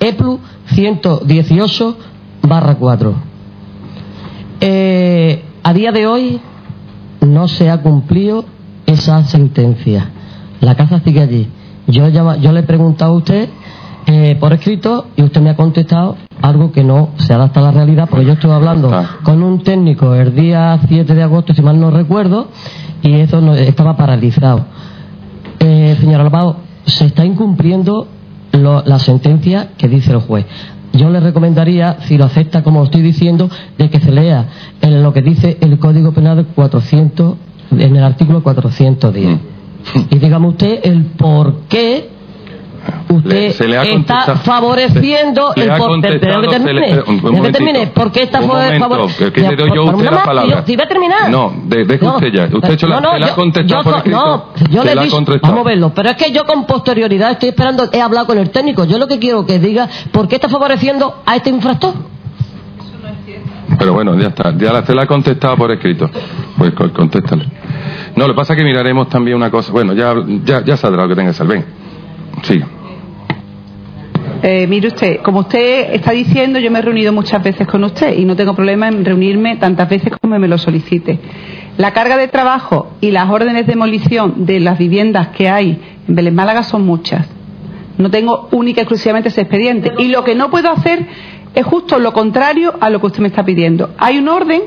EPLU 0.00 0.40
118 0.66 1.98
barra 2.42 2.74
4. 2.74 3.14
Eh, 4.60 5.42
a 5.62 5.72
día 5.72 5.92
de 5.92 6.06
hoy 6.06 6.40
no 7.22 7.48
se 7.48 7.70
ha 7.70 7.80
cumplido 7.80 8.44
esa 8.84 9.24
sentencia. 9.24 10.10
La 10.60 10.74
casa 10.74 11.00
sigue 11.00 11.22
allí. 11.22 11.48
Yo, 11.86 12.08
yo 12.08 12.52
le 12.52 12.60
he 12.60 12.64
preguntado 12.64 13.14
a 13.14 13.16
usted 13.16 13.48
eh, 14.06 14.36
por 14.38 14.52
escrito 14.52 15.06
y 15.16 15.22
usted 15.22 15.40
me 15.40 15.50
ha 15.50 15.56
contestado 15.56 16.16
algo 16.42 16.72
que 16.72 16.84
no 16.84 17.10
se 17.16 17.34
adapta 17.34 17.60
a 17.60 17.64
la 17.64 17.70
realidad, 17.72 18.08
porque 18.10 18.24
yo 18.26 18.32
estuve 18.34 18.52
hablando 18.52 18.90
con 19.22 19.42
un 19.42 19.62
técnico 19.62 20.14
el 20.14 20.34
día 20.34 20.78
7 20.88 21.14
de 21.14 21.22
agosto, 21.22 21.54
si 21.54 21.62
mal 21.62 21.78
no 21.80 21.90
recuerdo, 21.90 22.48
y 23.02 23.14
eso 23.14 23.40
no- 23.40 23.54
estaba 23.54 23.96
paralizado. 23.96 24.64
Eh, 25.60 25.96
señor 26.00 26.20
Alvado, 26.20 26.56
se 26.86 27.06
está 27.06 27.24
incumpliendo 27.24 28.06
lo- 28.52 28.82
la 28.84 28.98
sentencia 28.98 29.70
que 29.76 29.88
dice 29.88 30.12
el 30.12 30.18
juez. 30.18 30.46
Yo 30.92 31.10
le 31.10 31.20
recomendaría, 31.20 31.98
si 32.06 32.16
lo 32.16 32.24
acepta 32.24 32.62
como 32.62 32.82
estoy 32.84 33.02
diciendo, 33.02 33.50
de 33.76 33.90
que 33.90 34.00
se 34.00 34.10
lea 34.10 34.46
en 34.80 35.02
lo 35.02 35.12
que 35.12 35.22
dice 35.22 35.58
el 35.60 35.78
Código 35.78 36.12
Penal 36.12 36.46
400, 36.54 37.34
en 37.72 37.94
el 37.96 38.02
artículo 38.02 38.42
410. 38.42 39.38
Y 40.10 40.18
dígame 40.18 40.48
usted 40.48 40.80
el 40.84 41.04
por 41.04 41.60
qué 41.68 42.08
usted 43.08 43.50
se 43.52 43.66
le 43.68 43.78
ha 43.78 43.82
está 43.84 44.36
favoreciendo 44.36 45.52
Se 45.54 45.62
el 45.64 45.78
contestado, 45.78 46.42
que 46.42 46.48
termine, 46.48 47.02
que 47.42 47.52
termine. 47.52 47.86
¿Por 47.88 48.12
qué 48.12 48.22
está 48.24 48.40
Un 48.40 48.46
favor- 48.48 48.62
momento, 48.64 48.88
favor- 48.88 49.32
que- 49.32 49.40
le 49.40 49.56
doy 49.56 49.70
yo 49.74 49.82
a 49.88 49.94
usted 49.96 50.10
la 50.10 50.22
palabra. 50.24 50.62
si 50.66 50.76
va 50.76 50.84
a 50.84 50.88
terminar. 50.88 51.30
No, 51.30 51.52
de- 51.64 51.84
deje 51.84 52.06
usted 52.06 52.28
ya. 52.32 52.44
Usted 52.44 52.70
ha 52.70 52.72
hecho 52.72 52.86
la, 52.86 53.00
no, 53.00 53.16
la 53.18 53.26
ha 53.26 53.34
contestado 53.34 53.82
yo 53.82 53.90
por 53.90 54.08
no, 54.08 54.44
yo 54.70 54.84
le 54.84 54.94
digo, 55.02 55.20
vamos 55.42 55.60
a 55.60 55.62
verlo, 55.68 55.92
pero 55.94 56.10
es 56.10 56.16
que 56.16 56.30
yo 56.32 56.44
con 56.44 56.64
posterioridad 56.66 57.32
estoy 57.32 57.50
esperando, 57.50 57.88
he 57.92 58.00
hablado 58.00 58.26
con 58.26 58.38
el 58.38 58.50
técnico, 58.50 58.84
yo 58.84 58.98
lo 58.98 59.06
que 59.06 59.18
quiero 59.18 59.44
que 59.46 59.58
diga, 59.58 59.88
¿por 60.12 60.28
qué 60.28 60.36
está 60.36 60.48
favoreciendo 60.48 61.22
a 61.26 61.36
este 61.36 61.50
infractor? 61.50 61.94
Pero 63.78 63.92
bueno, 63.92 64.18
ya 64.18 64.28
está. 64.28 64.52
Ya 64.56 64.72
la, 64.72 64.84
se 64.84 64.94
la 64.94 65.02
ha 65.02 65.06
contestado 65.06 65.56
por 65.56 65.70
escrito. 65.70 66.10
Pues 66.56 66.72
co- 66.74 66.92
contéstale. 66.92 67.44
No, 68.16 68.26
lo 68.26 68.34
que 68.34 68.36
pasa 68.38 68.54
es 68.54 68.58
que 68.58 68.64
miraremos 68.64 69.08
también 69.08 69.36
una 69.36 69.50
cosa. 69.50 69.70
Bueno, 69.70 69.92
ya, 69.92 70.14
ya, 70.44 70.64
ya 70.64 70.76
saldrá 70.76 71.02
lo 71.04 71.08
que 71.10 71.14
tenga 71.14 71.30
que 71.30 71.36
salir. 71.36 71.52
Ven. 71.52 71.64
Sí. 72.42 72.60
Eh, 74.40 74.66
mire 74.68 74.88
usted, 74.88 75.20
como 75.20 75.40
usted 75.40 75.94
está 75.94 76.12
diciendo, 76.12 76.60
yo 76.60 76.70
me 76.70 76.78
he 76.78 76.82
reunido 76.82 77.12
muchas 77.12 77.42
veces 77.42 77.66
con 77.66 77.82
usted 77.82 78.16
y 78.16 78.24
no 78.24 78.36
tengo 78.36 78.54
problema 78.54 78.86
en 78.86 79.04
reunirme 79.04 79.56
tantas 79.56 79.88
veces 79.88 80.12
como 80.20 80.38
me 80.38 80.46
lo 80.46 80.58
solicite. 80.58 81.18
La 81.76 81.92
carga 81.92 82.16
de 82.16 82.28
trabajo 82.28 82.92
y 83.00 83.10
las 83.10 83.28
órdenes 83.28 83.66
de 83.66 83.72
demolición 83.72 84.46
de 84.46 84.60
las 84.60 84.78
viviendas 84.78 85.28
que 85.28 85.48
hay 85.48 85.80
en 86.06 86.14
Vélez 86.14 86.32
Málaga 86.32 86.62
son 86.62 86.86
muchas. 86.86 87.28
No 87.98 88.10
tengo 88.10 88.48
única 88.52 88.80
y 88.80 88.82
exclusivamente 88.82 89.28
ese 89.28 89.40
expediente. 89.40 89.92
Y 89.98 90.08
lo 90.08 90.22
que 90.22 90.36
no 90.36 90.50
puedo 90.50 90.70
hacer 90.70 91.04
es 91.54 91.66
justo 91.66 91.98
lo 91.98 92.12
contrario 92.12 92.74
a 92.80 92.90
lo 92.90 93.00
que 93.00 93.06
usted 93.06 93.20
me 93.20 93.28
está 93.28 93.44
pidiendo. 93.44 93.90
Hay 93.98 94.18
un 94.18 94.28
orden 94.28 94.62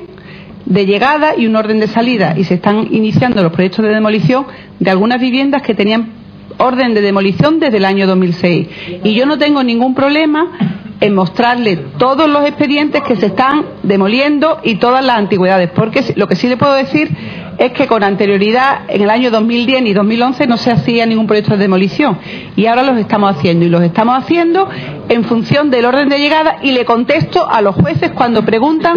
de 0.66 0.86
llegada 0.86 1.36
y 1.38 1.48
un 1.48 1.56
orden 1.56 1.80
de 1.80 1.88
salida 1.88 2.36
y 2.38 2.44
se 2.44 2.56
están 2.56 2.88
iniciando 2.92 3.42
los 3.42 3.54
proyectos 3.54 3.86
de 3.86 3.92
demolición 3.92 4.46
de 4.80 4.90
algunas 4.90 5.20
viviendas 5.20 5.62
que 5.62 5.74
tenían 5.74 6.21
orden 6.62 6.94
de 6.94 7.02
demolición 7.02 7.60
desde 7.60 7.78
el 7.78 7.86
año 7.86 8.08
2006. 8.08 8.68
Y 9.04 9.14
yo 9.14 9.26
no 9.26 9.38
tengo 9.38 9.64
ningún 9.64 9.96
problema 9.96 10.81
en 11.02 11.14
mostrarle 11.16 11.78
todos 11.98 12.30
los 12.30 12.46
expedientes 12.48 13.02
que 13.02 13.16
se 13.18 13.26
están 13.26 13.66
demoliendo 13.84 14.60
y 14.64 14.76
todas 14.76 15.04
las 15.04 15.18
antigüedades, 15.18 15.70
porque 15.72 16.14
lo 16.16 16.28
que 16.28 16.36
sí 16.36 16.48
le 16.48 16.58
puedo 16.58 16.74
decir 16.74 17.10
es 17.58 17.74
que 17.74 17.86
con 17.88 18.04
anterioridad, 18.04 18.82
en 18.88 19.02
el 19.02 19.10
año 19.10 19.30
2010 19.30 19.82
y 19.86 19.94
2011, 19.94 20.48
no 20.48 20.58
se 20.58 20.72
hacía 20.72 21.06
ningún 21.06 21.28
proyecto 21.28 21.52
de 21.54 21.58
demolición. 21.60 22.18
Y 22.56 22.66
ahora 22.66 22.82
los 22.82 22.98
estamos 22.98 23.36
haciendo. 23.36 23.66
Y 23.66 23.70
los 23.70 23.84
estamos 23.84 24.18
haciendo 24.18 24.68
en 25.10 25.24
función 25.26 25.70
del 25.70 25.86
orden 25.86 26.10
de 26.10 26.18
llegada 26.18 26.58
y 26.64 26.72
le 26.72 26.86
contesto 26.86 27.48
a 27.48 27.62
los 27.62 27.76
jueces 27.76 28.12
cuando 28.14 28.44
preguntan 28.44 28.96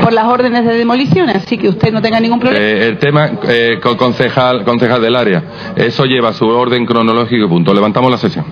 por 0.00 0.12
las 0.12 0.26
órdenes 0.26 0.64
de 0.64 0.74
demolición. 0.74 1.28
Así 1.30 1.58
que 1.58 1.68
usted 1.68 1.92
no 1.92 2.02
tenga 2.02 2.20
ningún 2.20 2.38
problema. 2.38 2.64
Eh, 2.64 2.86
el 2.88 2.98
tema, 2.98 3.30
eh, 3.48 3.78
con- 3.82 3.96
concejal, 3.96 4.64
concejal 4.64 5.00
del 5.02 5.16
área, 5.16 5.42
eso 5.74 6.04
lleva 6.04 6.32
su 6.32 6.46
orden 6.46 6.86
cronológico 6.86 7.46
y 7.46 7.48
punto. 7.48 7.74
Levantamos 7.74 8.10
la 8.12 8.18
sesión. 8.18 8.44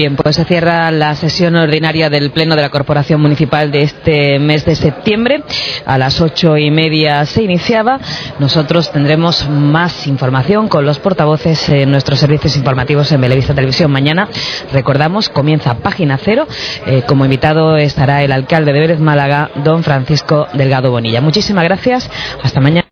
Bien, 0.00 0.16
pues 0.16 0.36
se 0.36 0.46
cierra 0.46 0.90
la 0.90 1.14
sesión 1.14 1.56
ordinaria 1.56 2.08
del 2.08 2.30
Pleno 2.30 2.56
de 2.56 2.62
la 2.62 2.70
Corporación 2.70 3.20
Municipal 3.20 3.70
de 3.70 3.82
este 3.82 4.38
mes 4.38 4.64
de 4.64 4.74
septiembre. 4.74 5.44
A 5.84 5.98
las 5.98 6.22
ocho 6.22 6.56
y 6.56 6.70
media 6.70 7.26
se 7.26 7.42
iniciaba. 7.42 8.00
Nosotros 8.38 8.90
tendremos 8.92 9.46
más 9.50 10.06
información 10.06 10.68
con 10.68 10.86
los 10.86 10.98
portavoces 10.98 11.68
en 11.68 11.90
nuestros 11.90 12.18
servicios 12.18 12.56
informativos 12.56 13.12
en 13.12 13.20
Belevista 13.20 13.54
Televisión. 13.54 13.90
Mañana, 13.90 14.26
recordamos, 14.72 15.28
comienza 15.28 15.74
Página 15.74 16.16
Cero. 16.16 16.48
Eh, 16.86 17.02
como 17.06 17.26
invitado 17.26 17.76
estará 17.76 18.22
el 18.22 18.32
alcalde 18.32 18.72
de 18.72 18.80
Vélez 18.80 19.00
Málaga, 19.00 19.50
don 19.56 19.84
Francisco 19.84 20.48
Delgado 20.54 20.90
Bonilla. 20.90 21.20
Muchísimas 21.20 21.64
gracias. 21.64 22.10
Hasta 22.42 22.58
mañana. 22.58 22.88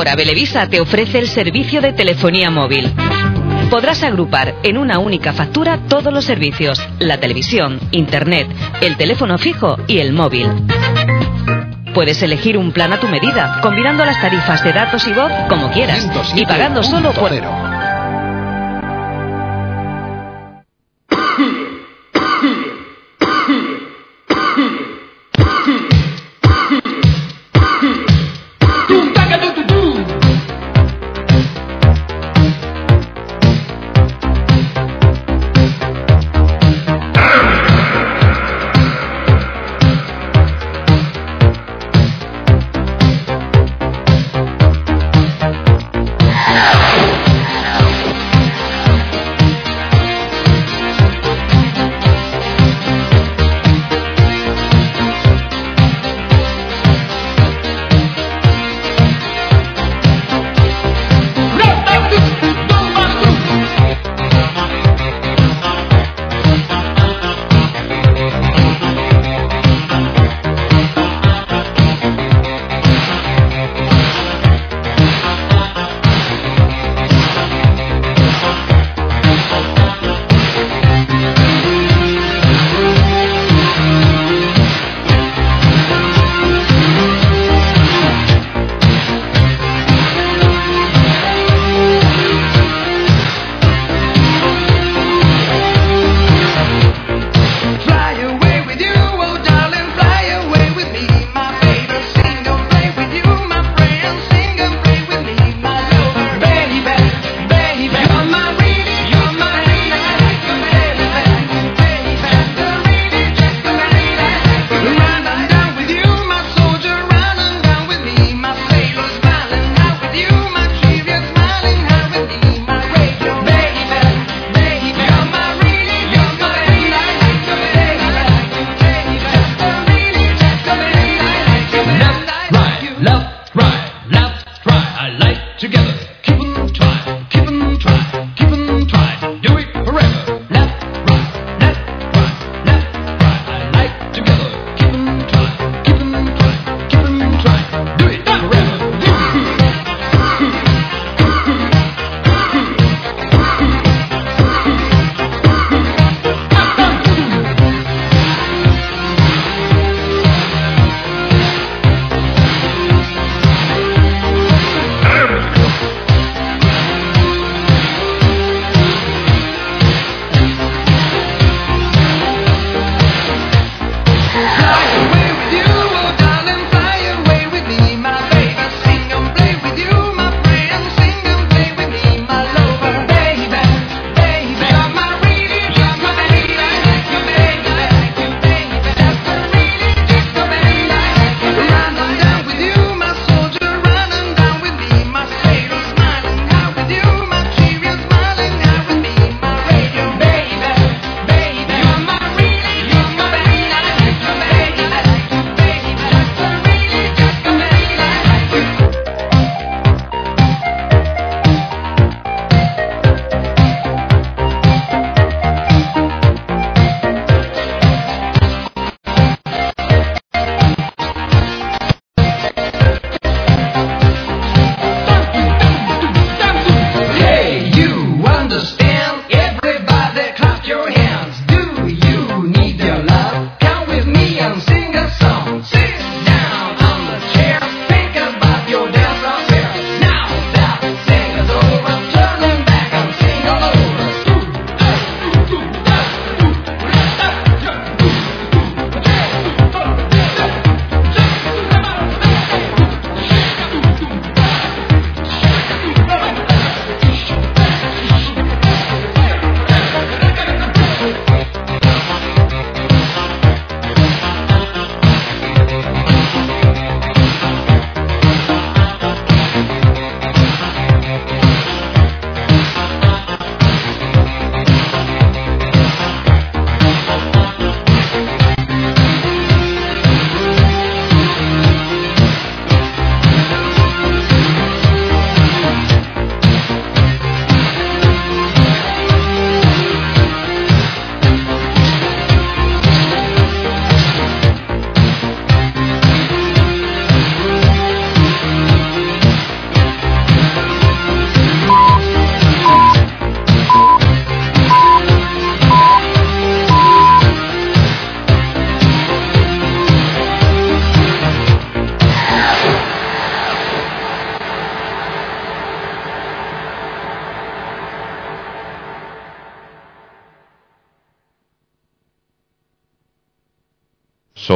Ahora 0.00 0.16
Belevisa 0.16 0.66
te 0.66 0.80
ofrece 0.80 1.18
el 1.18 1.28
servicio 1.28 1.82
de 1.82 1.92
telefonía 1.92 2.50
móvil. 2.50 2.90
Podrás 3.68 4.02
agrupar 4.02 4.54
en 4.62 4.78
una 4.78 4.98
única 4.98 5.34
factura 5.34 5.78
todos 5.90 6.10
los 6.10 6.24
servicios, 6.24 6.80
la 6.98 7.20
televisión, 7.20 7.78
internet, 7.90 8.48
el 8.80 8.96
teléfono 8.96 9.36
fijo 9.36 9.76
y 9.88 9.98
el 9.98 10.14
móvil. 10.14 10.46
Puedes 11.92 12.22
elegir 12.22 12.56
un 12.56 12.72
plan 12.72 12.94
a 12.94 12.98
tu 12.98 13.08
medida, 13.08 13.60
combinando 13.60 14.02
las 14.06 14.18
tarifas 14.22 14.64
de 14.64 14.72
datos 14.72 15.06
y 15.06 15.12
voz 15.12 15.30
como 15.50 15.70
quieras 15.70 16.08
y 16.34 16.46
pagando 16.46 16.82
solo 16.82 17.12
por... 17.12 17.32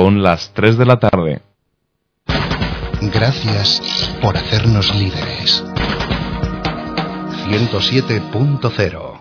Son 0.05 0.23
las 0.23 0.53
3 0.53 0.77
de 0.77 0.85
la 0.85 0.99
tarde. 0.99 1.41
Gracias 3.01 3.81
por 4.21 4.37
hacernos 4.37 4.95
líderes. 4.95 5.65
107.0 7.49 9.14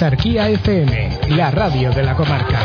Exarquía 0.00 0.48
FM, 0.48 1.18
la 1.36 1.50
radio 1.50 1.90
de 1.90 2.02
la 2.02 2.14
comarca. 2.14 2.58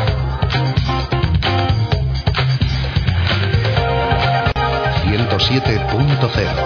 ...107.0 5.03 6.64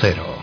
107.0. 0.00 0.37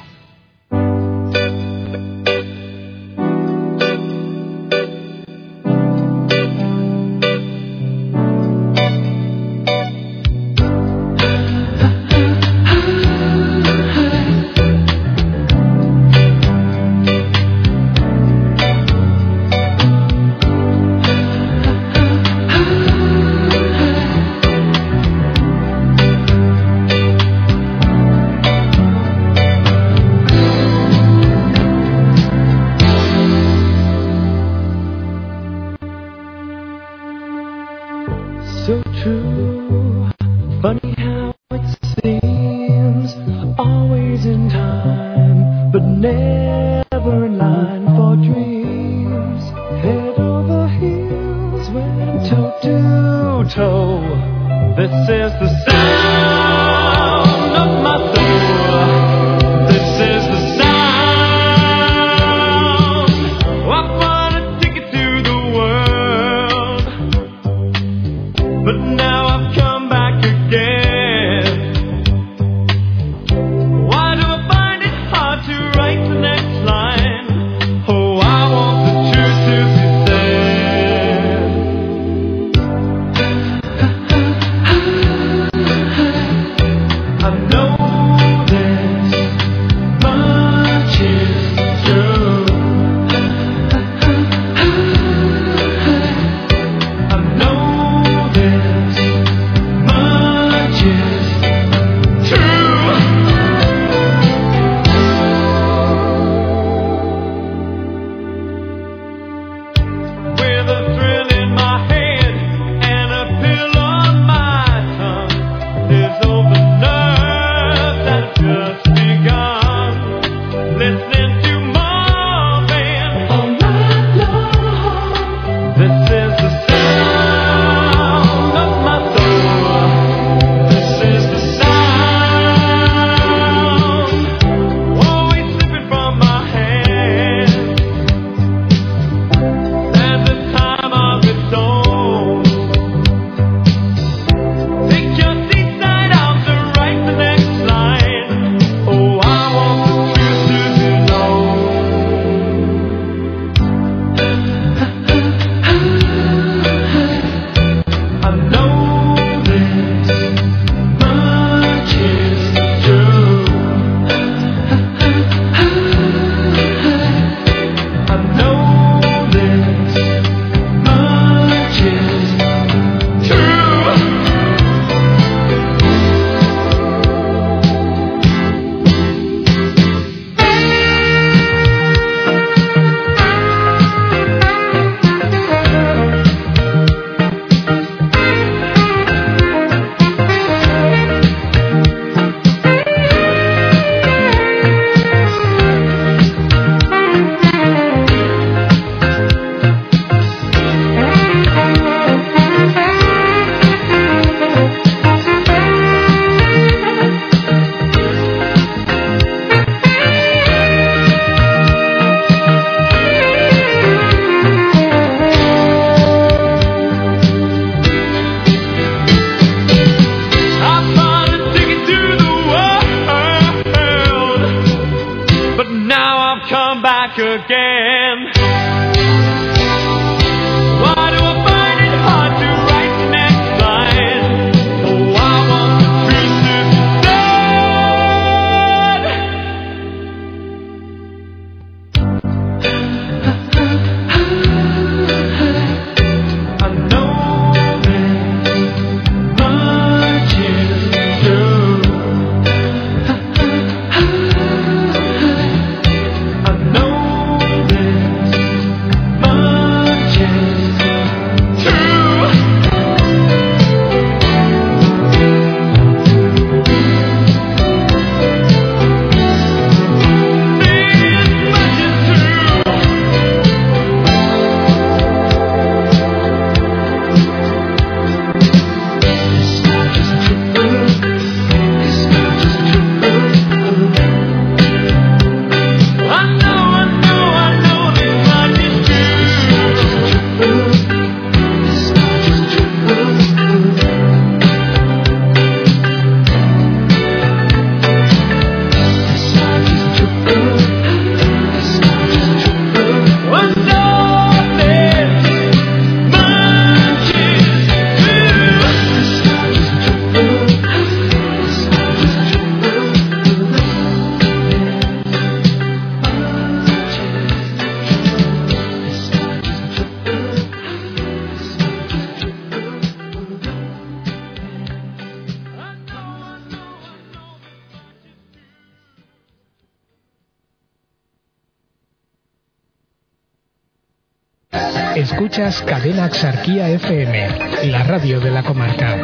Escuchas 335.15 335.61
Cadena 335.61 336.03
Axarquía 336.03 336.67
FM, 336.67 337.69
la 337.71 337.83
radio 337.83 338.19
de 338.19 338.31
la 338.31 338.43
comarca. 338.43 338.97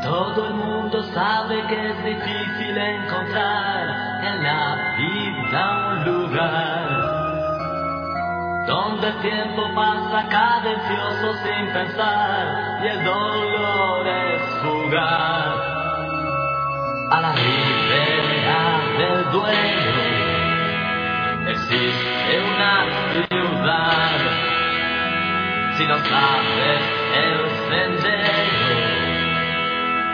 Todo 0.00 0.46
el 0.46 0.54
mundo 0.54 1.02
sabe 1.12 1.56
que 1.66 1.90
es 1.90 2.04
difícil 2.04 2.78
encontrar 2.78 3.82
en 4.22 4.44
la 4.44 4.94
vida 4.96 5.64
un 5.90 6.04
lugar 6.04 6.88
donde 8.68 9.08
el 9.08 9.20
tiempo 9.20 9.74
pasa 9.74 10.28
cadencioso 10.28 11.34
sin 11.42 11.72
pensar 11.72 12.80
y 12.84 12.86
el 12.86 13.04
dolor 13.04 14.06
es 14.06 14.42
fugaz. 14.62 15.58
A 17.10 17.20
la 17.20 17.32
ribera 17.32 18.80
del 18.98 19.32
duelo 19.32 20.09
existe 21.70 22.40
una 22.40 22.86
ciudad. 23.28 24.18
Si 25.76 25.86
no 25.86 25.98
sabes 25.98 26.80
el 27.14 27.38
sendero, 27.68 29.00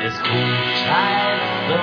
Escucha 0.03 0.97
esto, 1.33 1.79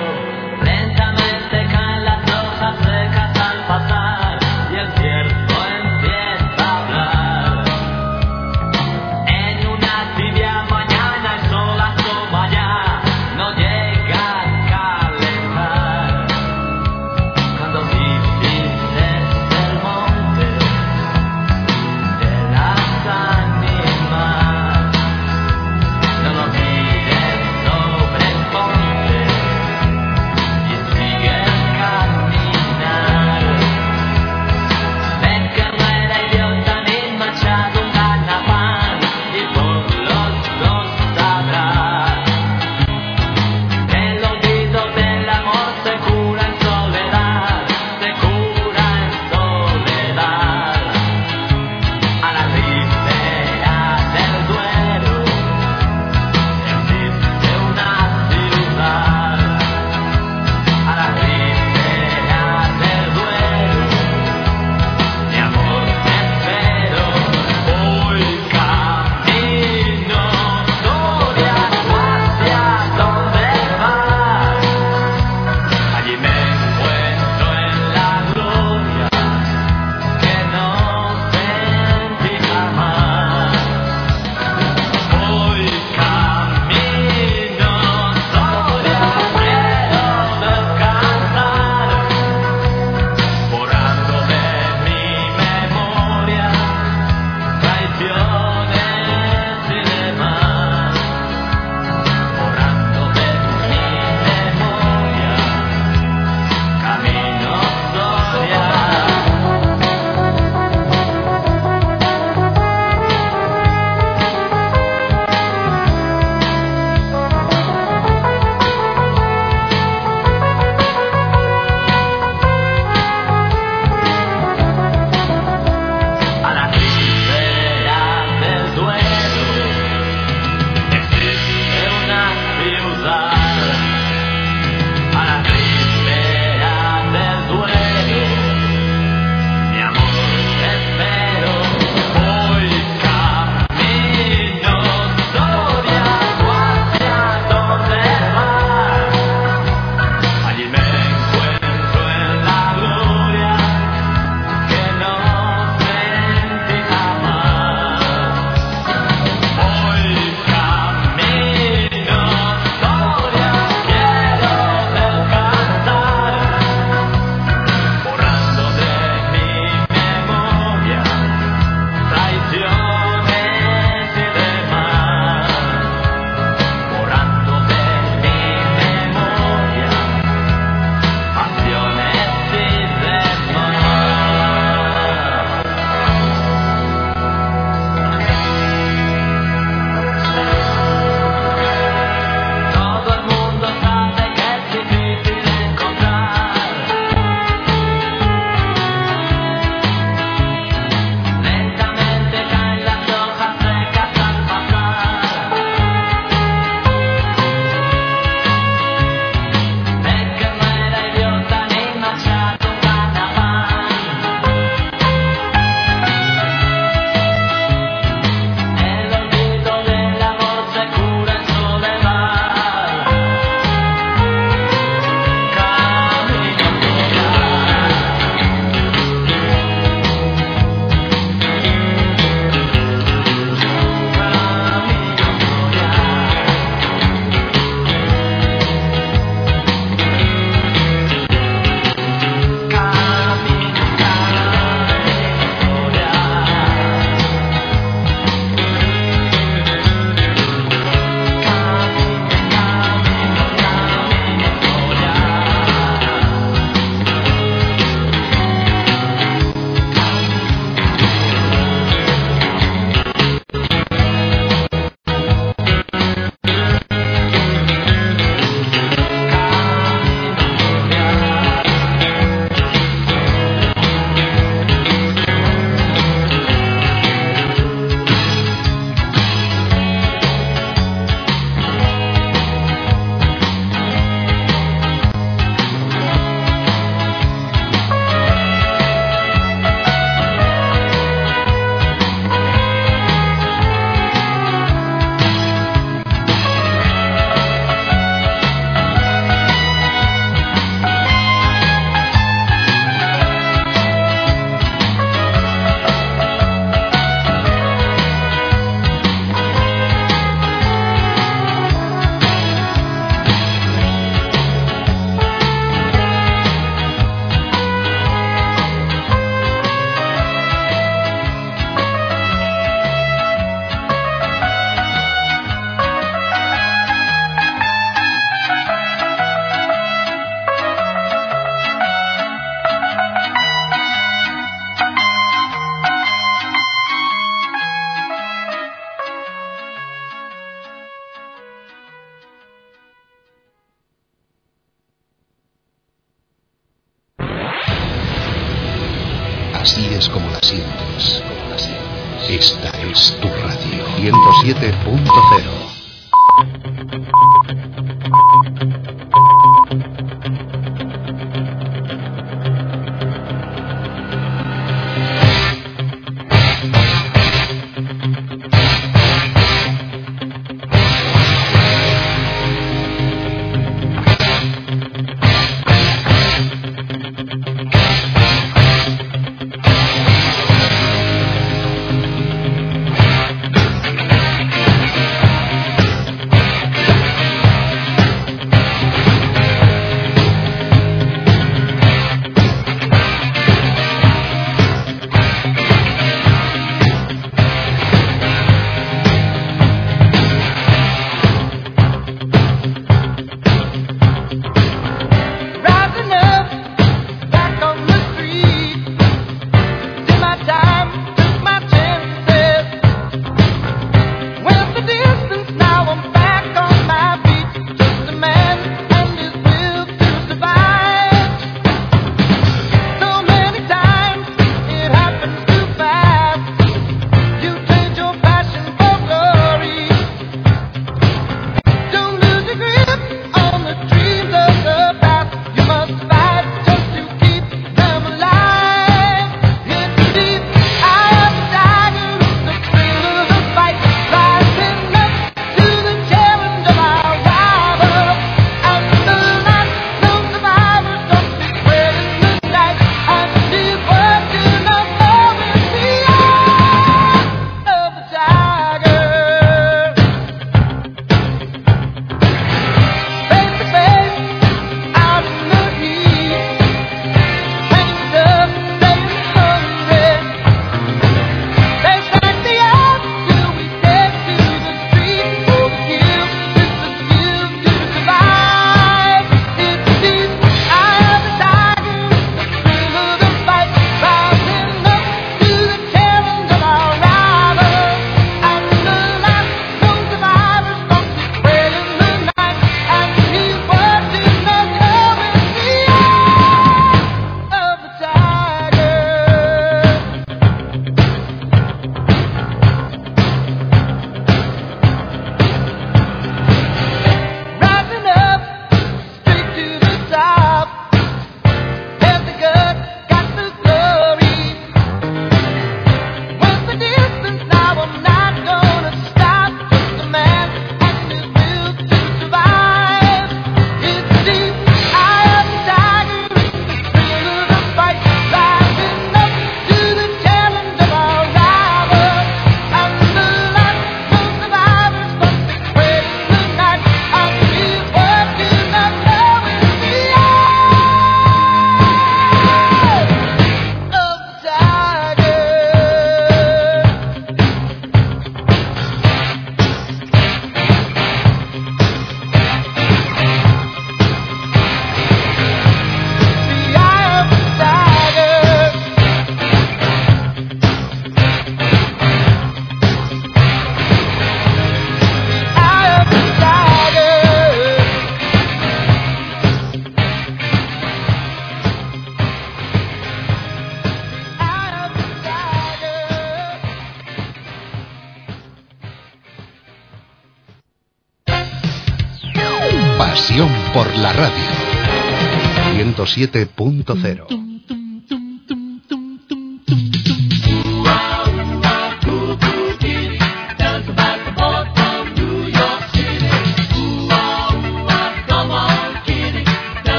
107.0. 586.16 587.43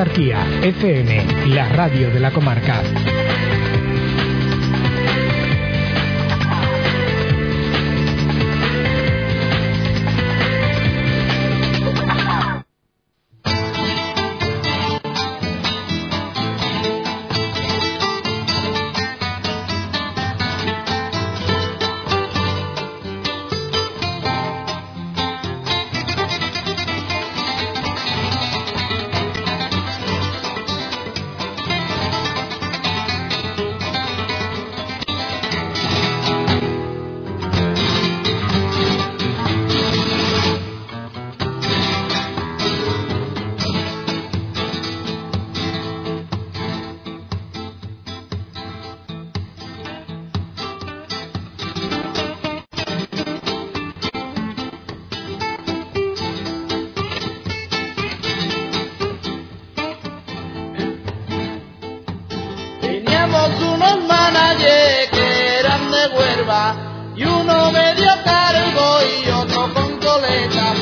Arquía, 0.00 0.46
FM 0.62 1.19
cargo 68.24 68.98
y 69.02 69.30
otro 69.30 69.72
con 69.74 69.98
coleta. 69.98 70.74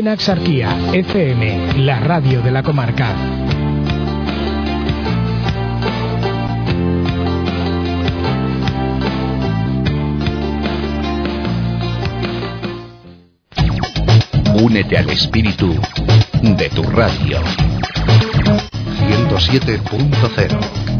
Elena 0.00 0.14
Exarquía, 0.14 0.78
FM, 0.94 1.74
la 1.84 2.00
radio 2.00 2.40
de 2.40 2.50
la 2.50 2.62
comarca. 2.62 3.14
Únete 14.54 14.96
al 14.96 15.10
espíritu 15.10 15.78
de 16.40 16.70
tu 16.70 16.82
radio. 16.84 17.42
107.0 19.28 20.99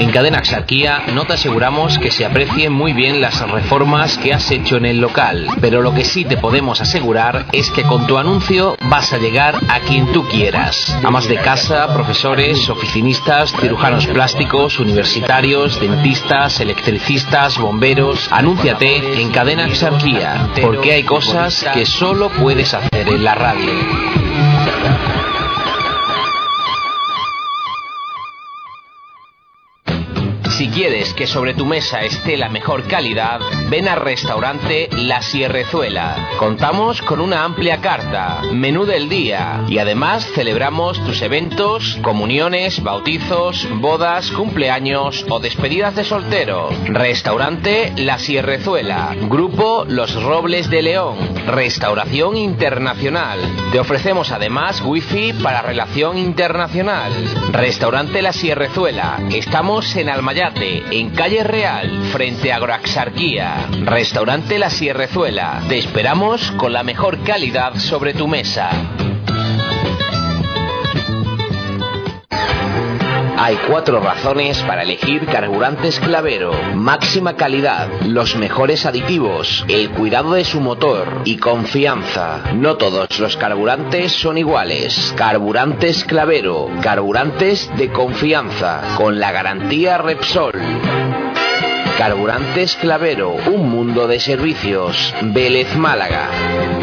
en 0.00 0.10
Cadena 0.10 0.38
Axarquía 0.38 1.02
no 1.12 1.26
te 1.26 1.34
aseguramos 1.34 1.98
que 1.98 2.10
se 2.10 2.24
aprecien 2.24 2.72
muy 2.72 2.94
bien 2.94 3.20
las 3.20 3.38
reformas 3.50 4.16
que 4.16 4.32
has 4.32 4.50
hecho 4.50 4.76
en 4.76 4.86
el 4.86 4.98
local, 4.98 5.46
pero 5.60 5.82
lo 5.82 5.92
que 5.92 6.06
sí 6.06 6.24
te 6.24 6.38
podemos 6.38 6.80
asegurar 6.80 7.44
es 7.52 7.70
que 7.70 7.82
con 7.82 8.06
tu 8.06 8.16
anuncio 8.16 8.76
vas 8.88 9.12
a 9.12 9.18
llegar 9.18 9.60
a 9.68 9.80
quien 9.80 10.10
tú 10.10 10.26
quieras. 10.26 10.98
Amas 11.04 11.28
de 11.28 11.36
casa, 11.36 11.92
profesores, 11.92 12.70
oficinistas, 12.70 13.52
cirujanos 13.60 14.06
plásticos, 14.06 14.80
universitarios, 14.80 15.78
dentistas, 15.78 16.60
electricistas, 16.60 17.58
bomberos. 17.58 18.26
Anúnciate 18.32 19.20
en 19.20 19.30
Cadena 19.30 19.66
Axarquía, 19.66 20.48
porque 20.62 20.92
hay 20.92 21.02
cosas 21.02 21.62
que 21.74 21.84
solo 21.84 22.30
puedes 22.30 22.72
hacer 22.72 23.06
en 23.06 23.22
la 23.22 23.34
radio. 23.34 23.70
Que 31.20 31.26
sobre 31.26 31.52
tu 31.52 31.66
mesa 31.66 32.00
esté 32.00 32.38
la 32.38 32.48
mejor 32.48 32.84
calidad, 32.84 33.40
ven 33.68 33.88
al 33.88 34.00
restaurante 34.00 34.88
La 34.90 35.20
Sierrezuela. 35.20 36.30
Contamos 36.38 37.02
con 37.02 37.20
una 37.20 37.44
amplia 37.44 37.82
carta, 37.82 38.40
menú 38.54 38.86
del 38.86 39.10
día 39.10 39.62
y 39.68 39.76
además 39.76 40.26
celebramos 40.34 40.98
tus 41.04 41.20
eventos, 41.20 41.98
comuniones, 42.00 42.82
bautizos, 42.82 43.68
bodas, 43.70 44.30
cumpleaños 44.30 45.26
o 45.28 45.40
despedidas 45.40 45.94
de 45.94 46.04
soltero. 46.04 46.70
Restaurante 46.86 47.92
La 47.98 48.18
Sierrezuela. 48.18 49.14
Grupo 49.28 49.84
Los 49.86 50.14
Robles 50.22 50.70
de 50.70 50.80
León. 50.80 51.18
Restauración 51.46 52.38
Internacional. 52.38 53.40
Te 53.70 53.78
ofrecemos 53.78 54.32
además 54.32 54.82
wifi 54.84 55.32
para 55.32 55.62
relación 55.62 56.18
internacional. 56.18 57.12
Restaurante 57.52 58.20
La 58.20 58.32
Sierrezuela. 58.32 59.20
Estamos 59.30 59.94
en 59.94 60.08
Almayate, 60.08 60.82
en 60.90 61.10
Calle 61.10 61.44
Real, 61.44 61.88
frente 62.10 62.52
a 62.52 62.56
Agroaxarquía. 62.56 63.68
Restaurante 63.84 64.58
La 64.58 64.70
Sierrezuela. 64.70 65.62
Te 65.68 65.78
esperamos 65.78 66.50
con 66.52 66.72
la 66.72 66.82
mejor 66.82 67.22
calidad 67.22 67.76
sobre 67.76 68.12
tu 68.12 68.26
mesa. 68.26 68.70
Hay 73.42 73.56
cuatro 73.66 74.00
razones 74.00 74.60
para 74.64 74.82
elegir 74.82 75.24
carburantes 75.24 75.98
Clavero. 75.98 76.52
Máxima 76.74 77.36
calidad, 77.36 77.88
los 78.02 78.36
mejores 78.36 78.84
aditivos, 78.84 79.64
el 79.66 79.92
cuidado 79.92 80.34
de 80.34 80.44
su 80.44 80.60
motor 80.60 81.22
y 81.24 81.38
confianza. 81.38 82.42
No 82.54 82.76
todos 82.76 83.18
los 83.18 83.38
carburantes 83.38 84.12
son 84.12 84.36
iguales. 84.36 85.14
Carburantes 85.16 86.04
Clavero, 86.04 86.68
carburantes 86.82 87.70
de 87.78 87.90
confianza, 87.90 88.82
con 88.98 89.18
la 89.18 89.32
garantía 89.32 89.96
Repsol. 89.96 90.60
Carburantes 91.96 92.76
Clavero, 92.76 93.36
un 93.46 93.70
mundo 93.70 94.06
de 94.06 94.20
servicios. 94.20 95.14
Vélez 95.22 95.74
Málaga. 95.76 96.79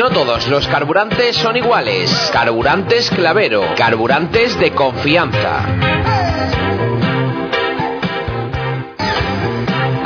No 0.00 0.08
todos 0.08 0.48
los 0.48 0.66
carburantes 0.66 1.36
son 1.36 1.58
iguales. 1.58 2.10
Carburantes 2.32 3.10
Clavero, 3.10 3.62
carburantes 3.76 4.58
de 4.58 4.70
confianza. 4.70 5.62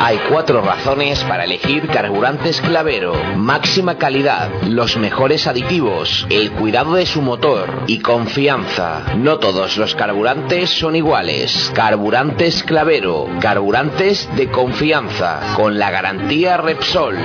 Hay 0.00 0.18
cuatro 0.28 0.62
razones 0.62 1.22
para 1.22 1.44
elegir 1.44 1.86
carburantes 1.86 2.60
Clavero. 2.60 3.14
Máxima 3.36 3.96
calidad, 3.96 4.50
los 4.64 4.96
mejores 4.96 5.46
aditivos, 5.46 6.26
el 6.28 6.50
cuidado 6.50 6.94
de 6.94 7.06
su 7.06 7.22
motor 7.22 7.84
y 7.86 8.00
confianza. 8.00 9.14
No 9.16 9.38
todos 9.38 9.76
los 9.76 9.94
carburantes 9.94 10.70
son 10.70 10.96
iguales. 10.96 11.70
Carburantes 11.72 12.64
Clavero, 12.64 13.28
carburantes 13.40 14.28
de 14.34 14.50
confianza, 14.50 15.54
con 15.54 15.78
la 15.78 15.92
garantía 15.92 16.56
Repsol. 16.56 17.16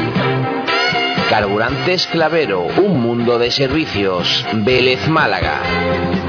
Carburantes 1.30 2.08
Clavero, 2.08 2.64
un 2.64 3.04
mundo 3.04 3.38
de 3.38 3.52
servicios. 3.52 4.44
Vélez 4.52 5.08
Málaga. 5.08 6.29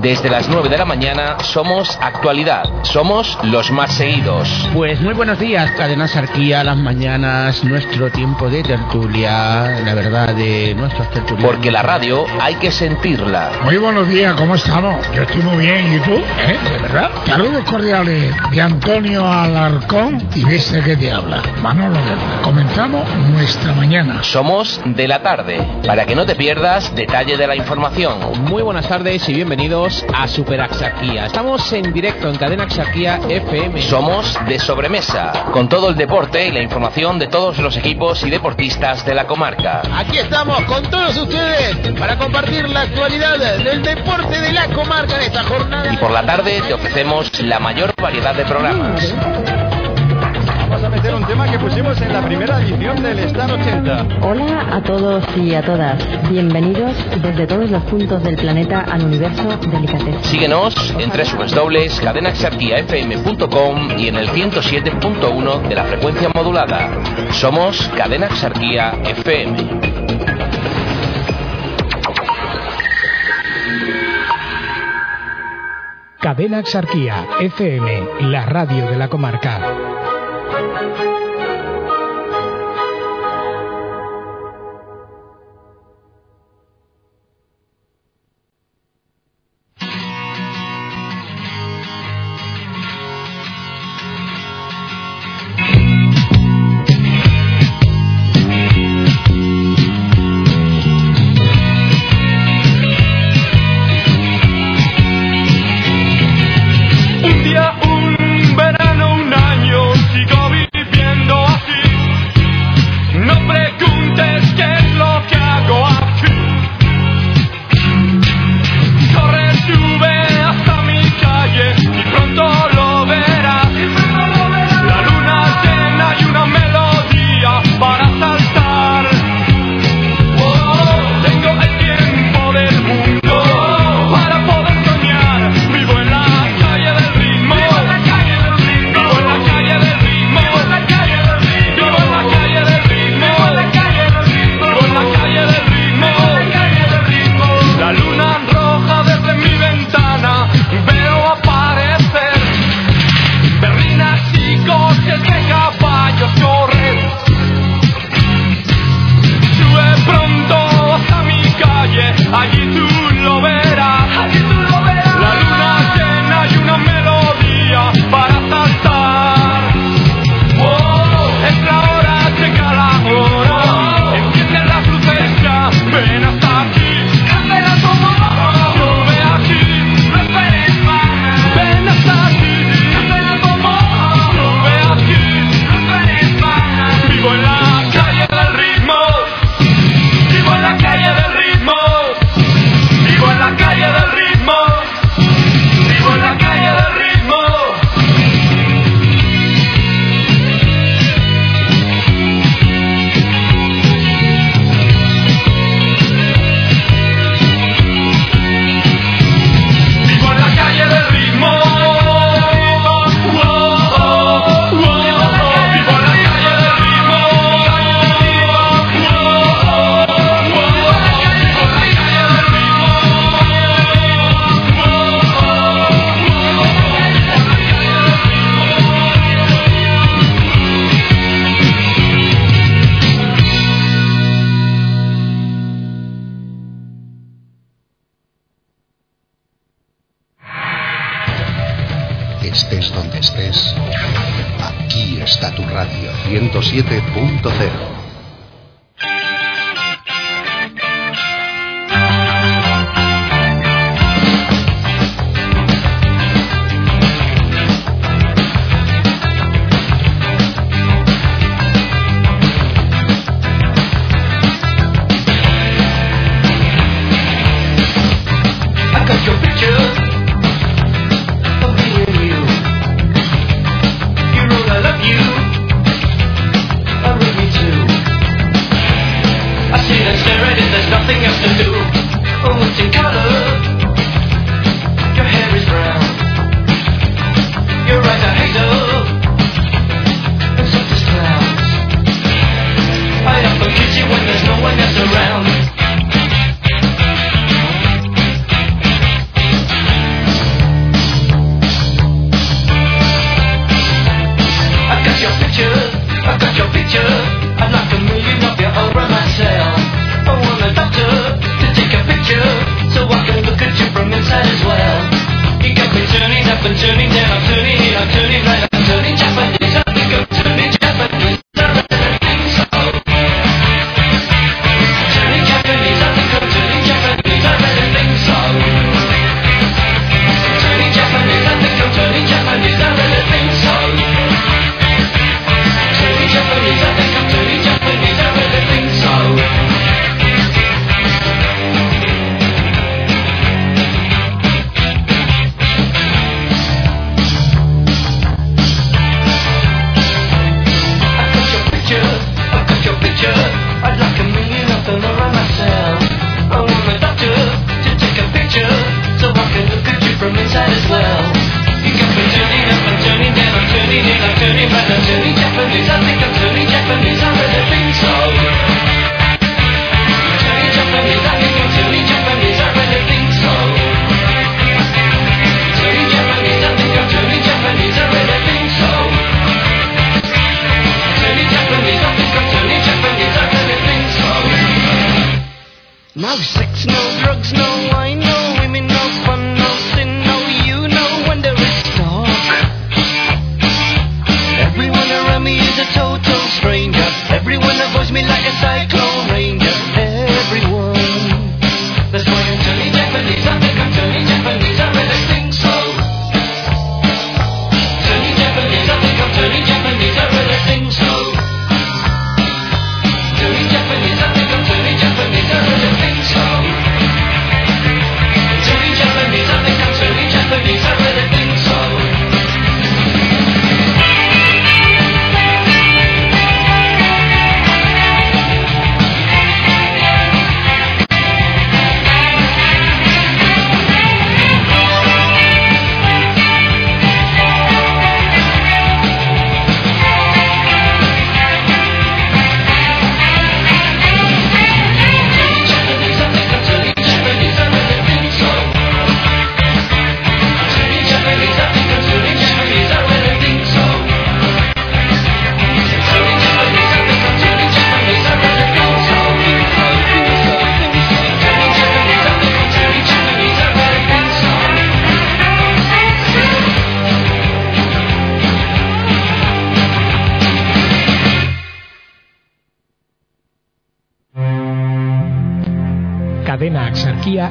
Desde 0.00 0.30
las 0.30 0.48
9 0.48 0.70
de 0.70 0.78
la 0.78 0.86
mañana 0.86 1.36
somos 1.42 1.98
actualidad, 2.00 2.64
somos 2.84 3.36
los 3.42 3.70
más 3.70 3.92
seguidos. 3.92 4.48
Pues 4.72 4.98
muy 5.02 5.12
buenos 5.12 5.38
días, 5.38 5.70
Cadena 5.72 6.08
Sarquía, 6.08 6.64
las 6.64 6.78
mañanas, 6.78 7.62
nuestro 7.64 8.10
tiempo 8.10 8.48
de 8.48 8.62
tertulia, 8.62 9.78
la 9.84 9.94
verdad 9.94 10.34
de 10.34 10.74
nuestros 10.74 11.10
tertulianos. 11.10 11.52
Porque 11.52 11.70
la 11.70 11.82
radio 11.82 12.24
hay 12.40 12.54
que 12.54 12.70
sentirla. 12.70 13.50
Muy 13.62 13.76
buenos 13.76 14.08
días, 14.08 14.32
¿cómo 14.36 14.54
estamos? 14.54 14.96
Yo 15.14 15.22
estoy 15.22 15.42
muy 15.42 15.58
bien, 15.58 15.94
¿y 15.94 15.98
tú? 15.98 16.12
¿Eh? 16.12 16.58
¿De 16.64 16.78
verdad? 16.78 17.10
Saludos 17.26 17.64
cordiales 17.64 18.34
de 18.50 18.60
Antonio 18.62 19.30
Alarcón 19.30 20.26
y 20.34 20.44
de 20.44 20.56
este 20.56 20.80
que 20.82 20.96
te 20.96 21.12
habla, 21.12 21.42
Manolo. 21.60 22.00
Comenzamos 22.42 23.06
nuestra 23.32 23.74
mañana. 23.74 24.22
Somos 24.22 24.80
de 24.82 25.06
la 25.06 25.20
tarde, 25.20 25.60
para 25.86 26.06
que 26.06 26.16
no 26.16 26.24
te 26.24 26.36
pierdas 26.36 26.94
detalle 26.94 27.36
de 27.36 27.46
la 27.46 27.54
información. 27.54 28.44
Muy 28.44 28.62
buenas 28.62 28.88
tardes 28.88 29.28
y 29.28 29.34
bienvenidos 29.34 29.89
a 30.14 30.28
Super 30.28 30.60
Axarquía. 30.60 31.26
Estamos 31.26 31.72
en 31.72 31.92
directo 31.92 32.28
en 32.28 32.36
Cadena 32.36 32.64
Axarquía 32.64 33.20
FM. 33.28 33.82
Somos 33.82 34.38
de 34.46 34.58
sobremesa, 34.58 35.46
con 35.52 35.68
todo 35.68 35.88
el 35.88 35.96
deporte 35.96 36.46
y 36.46 36.52
la 36.52 36.60
información 36.60 37.18
de 37.18 37.26
todos 37.26 37.58
los 37.58 37.76
equipos 37.76 38.22
y 38.22 38.30
deportistas 38.30 39.04
de 39.04 39.14
la 39.14 39.26
comarca. 39.26 39.82
Aquí 39.96 40.18
estamos 40.18 40.60
con 40.64 40.82
todos 40.90 41.16
ustedes 41.16 41.76
para 41.98 42.16
compartir 42.18 42.68
la 42.68 42.82
actualidad 42.82 43.38
del 43.38 43.82
deporte 43.82 44.40
de 44.40 44.52
la 44.52 44.66
comarca 44.68 45.16
en 45.16 45.22
esta 45.22 45.42
jornada. 45.44 45.92
Y 45.92 45.96
por 45.96 46.10
la 46.10 46.24
tarde 46.24 46.62
te 46.66 46.74
ofrecemos 46.74 47.40
la 47.42 47.58
mayor 47.58 47.94
variedad 47.96 48.34
de 48.34 48.44
programas. 48.44 49.14
Vamos 50.80 50.94
a 50.94 50.96
meter 50.96 51.14
un 51.14 51.26
tema 51.26 51.50
que 51.50 51.58
pusimos 51.58 52.00
en 52.00 52.10
la 52.10 52.22
primera 52.22 52.58
edición 52.62 53.02
del 53.02 53.18
Star 53.18 53.52
80. 53.52 54.06
Hola 54.22 54.74
a 54.74 54.82
todos 54.82 55.22
y 55.36 55.54
a 55.54 55.60
todas. 55.60 56.02
Bienvenidos 56.30 56.96
desde 57.20 57.46
todos 57.46 57.70
los 57.70 57.82
puntos 57.82 58.22
del 58.22 58.36
planeta 58.36 58.86
al 58.90 59.04
universo 59.04 59.58
Delicatessen. 59.70 60.24
Síguenos 60.24 60.74
en 60.98 61.10
www.cadenaxarquiafm.com 61.10 63.98
y 63.98 64.08
en 64.08 64.16
el 64.16 64.30
107.1 64.30 65.68
de 65.68 65.74
la 65.74 65.84
frecuencia 65.84 66.30
modulada. 66.34 66.88
Somos 67.32 67.86
Cadena 67.94 68.28
Axarquía 68.28 68.94
FM. 69.04 69.56
Cadena 76.20 76.58
Axarquía 76.58 77.26
FM, 77.40 78.30
la 78.30 78.46
radio 78.46 78.86
de 78.86 78.96
la 78.96 79.08
comarca. 79.08 79.60
Un 80.80 80.94
día, 80.94 81.19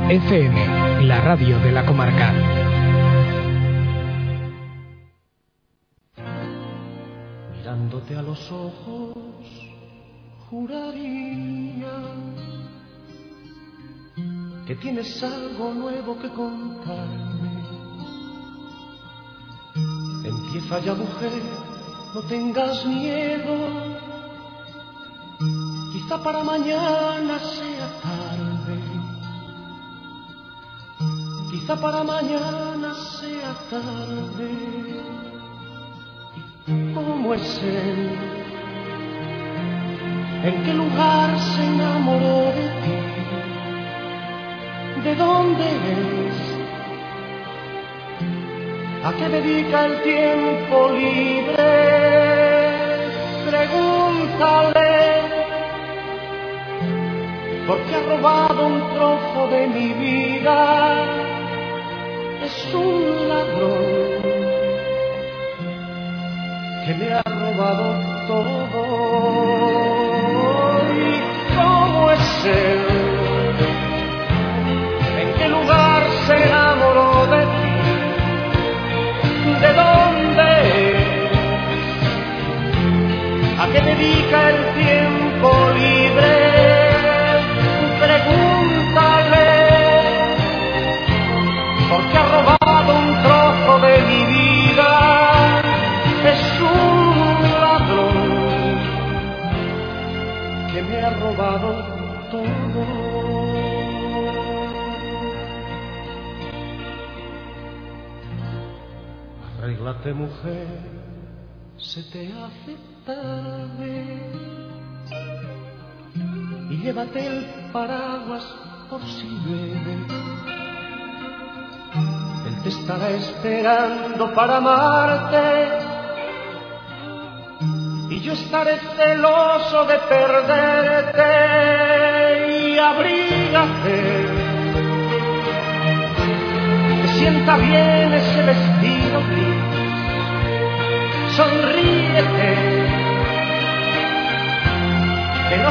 FM, 0.09 0.48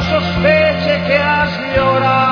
sospeche 0.01 1.03
que 1.05 1.17
has 1.17 1.59
llorado 1.75 2.28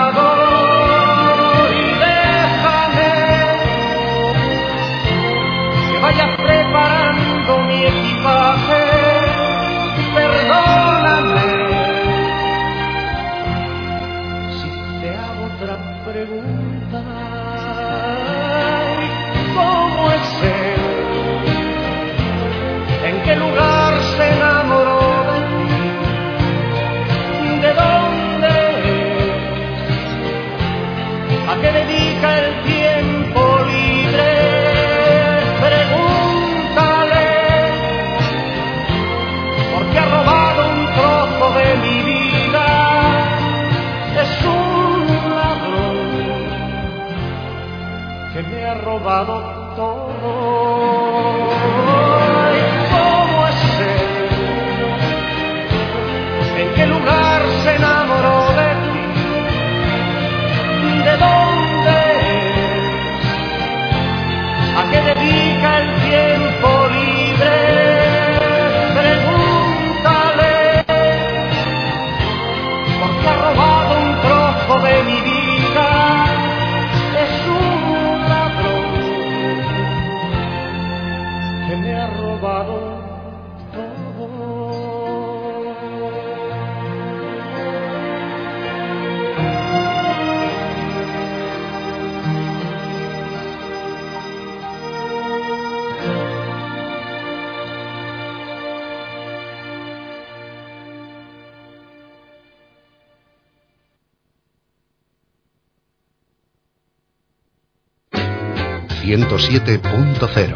107.0 109.49 110.46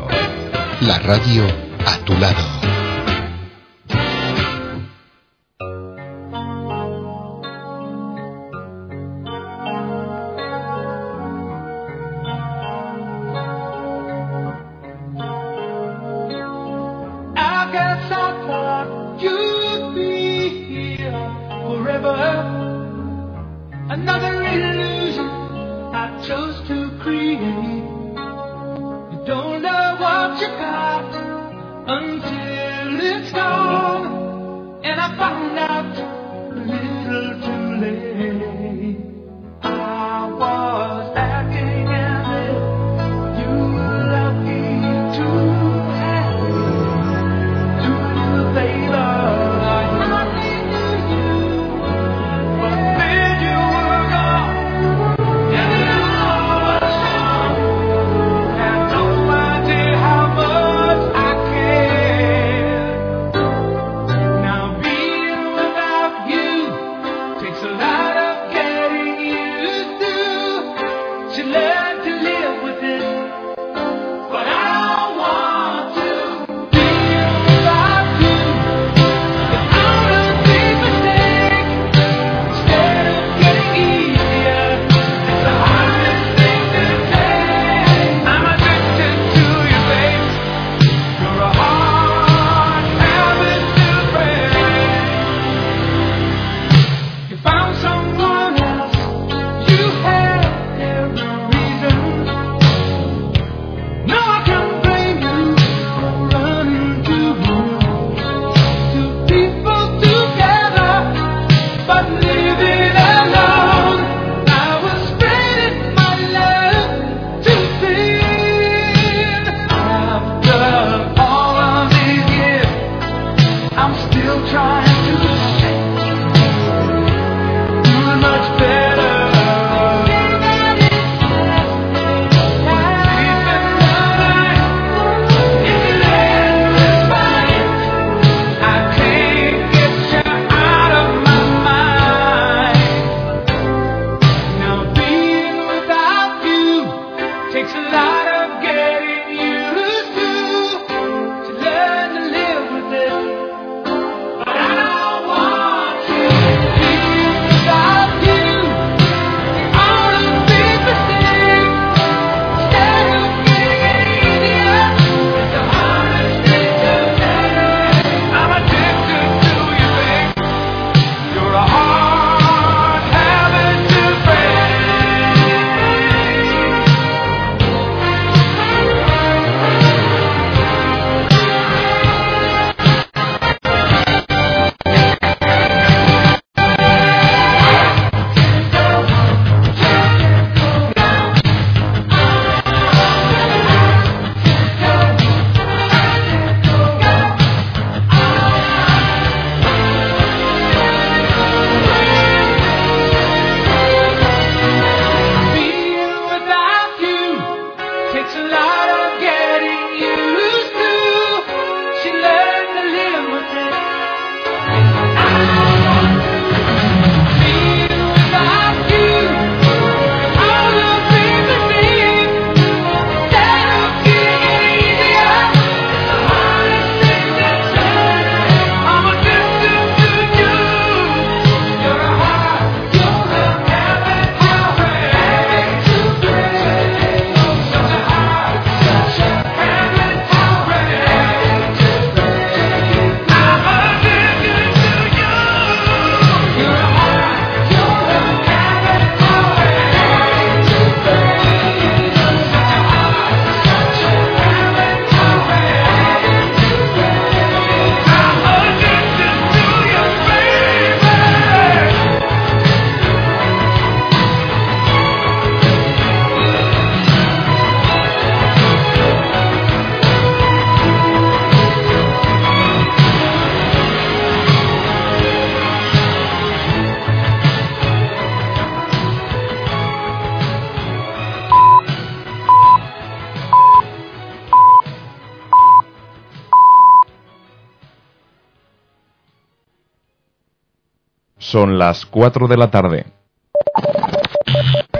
Son 291.52 291.78
las 291.78 292.06
4 292.06 292.48
de 292.48 292.56
la 292.56 292.72
tarde. 292.72 293.06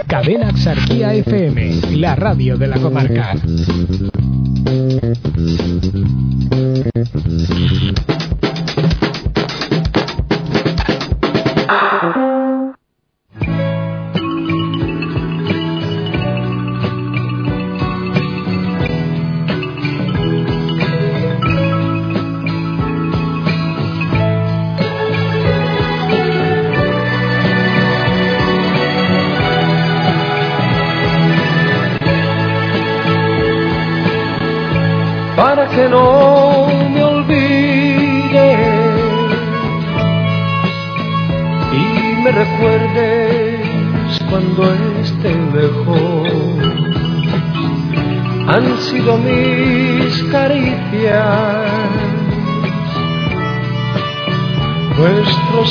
Cadena 0.06 0.50
Axarquía 0.50 1.14
FM, 1.14 1.96
la 1.96 2.14
radio 2.14 2.58
de 2.58 2.66
la 2.66 2.78
comarca. 2.78 3.32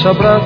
sobra 0.01 0.40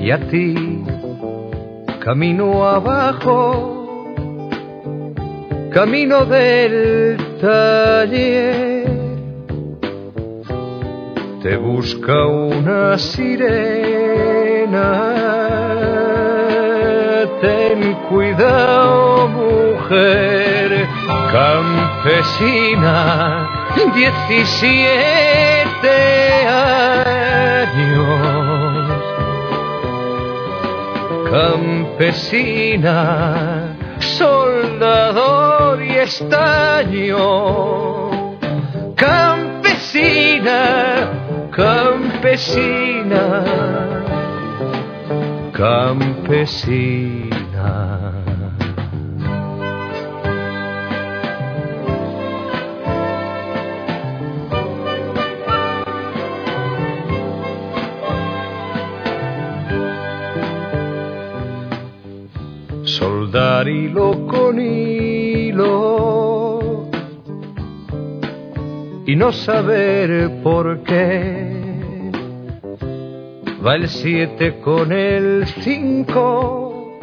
y 0.00 0.10
a 0.10 0.18
ti 0.30 0.82
camino 2.04 2.68
abajo, 2.68 4.24
camino 5.72 6.24
del 6.24 7.16
taller. 7.40 8.88
Te 11.40 11.56
busca 11.56 12.26
una 12.26 12.98
sirena, 12.98 14.90
ten 17.40 17.94
cuidado 18.10 19.28
mujer 19.28 20.88
campesina, 21.30 22.96
diecisiete 23.94 26.17
campesina, 31.98 33.74
soldador 33.98 35.82
y 35.82 35.96
estaño. 35.96 37.18
Campesina, 38.94 40.60
campesina, 41.50 43.42
campesina. 45.52 47.17
No 69.28 69.32
saber 69.34 70.40
por 70.42 70.82
qué. 70.84 72.10
Va 73.62 73.74
el 73.74 73.86
siete 73.86 74.58
con 74.64 74.90
el 74.90 75.46
cinco 75.62 76.98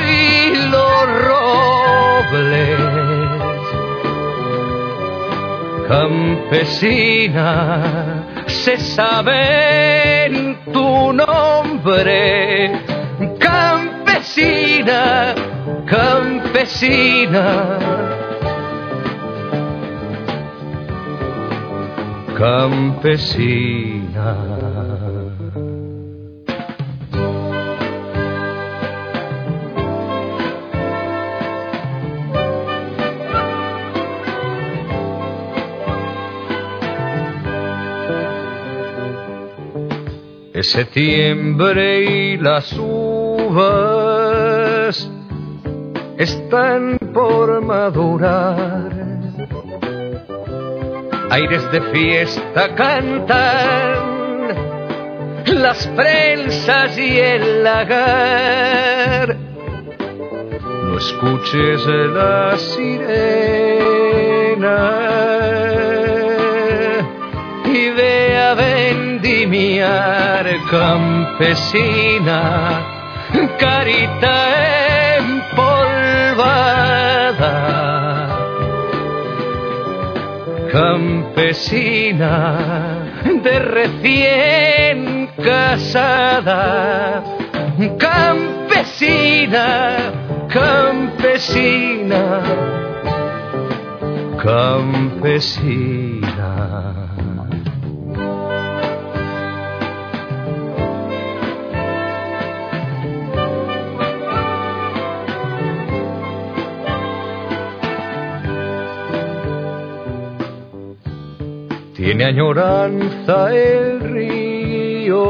campesina 5.87 7.49
se 8.47 8.77
saben 8.77 10.57
tu 10.73 11.13
nombre. 11.13 12.71
Campesina 13.39 15.35
campesina. 15.85 17.45
Campesina. 22.37 24.04
Septiembre 40.75 42.03
y 42.03 42.37
las 42.37 42.71
uvas 42.77 43.89
están 46.17 46.97
por 47.13 47.61
madurar 47.61 48.91
aires 51.31 51.71
de 51.71 51.81
fiesta 51.81 52.75
cantan 52.75 54.15
las 55.47 55.87
prensas 55.87 56.97
y 56.97 57.19
el 57.19 57.63
lagar. 57.63 59.37
No 60.83 60.97
escuches 60.97 61.85
la 61.85 62.57
sirena 62.57 63.85
vendimiar 69.45 70.45
campesina, 70.69 72.41
carita 73.59 74.37
empolvada 75.19 75.65
campesina 80.71 82.33
de 83.43 83.59
recién 83.59 85.29
casada, 85.43 87.23
campesina, 87.97 89.67
campesina, 90.49 92.41
campesina. 94.43 96.04
Tiene 112.15 112.29
añoranza 112.29 113.53
el 113.53 113.99
río 113.99 115.25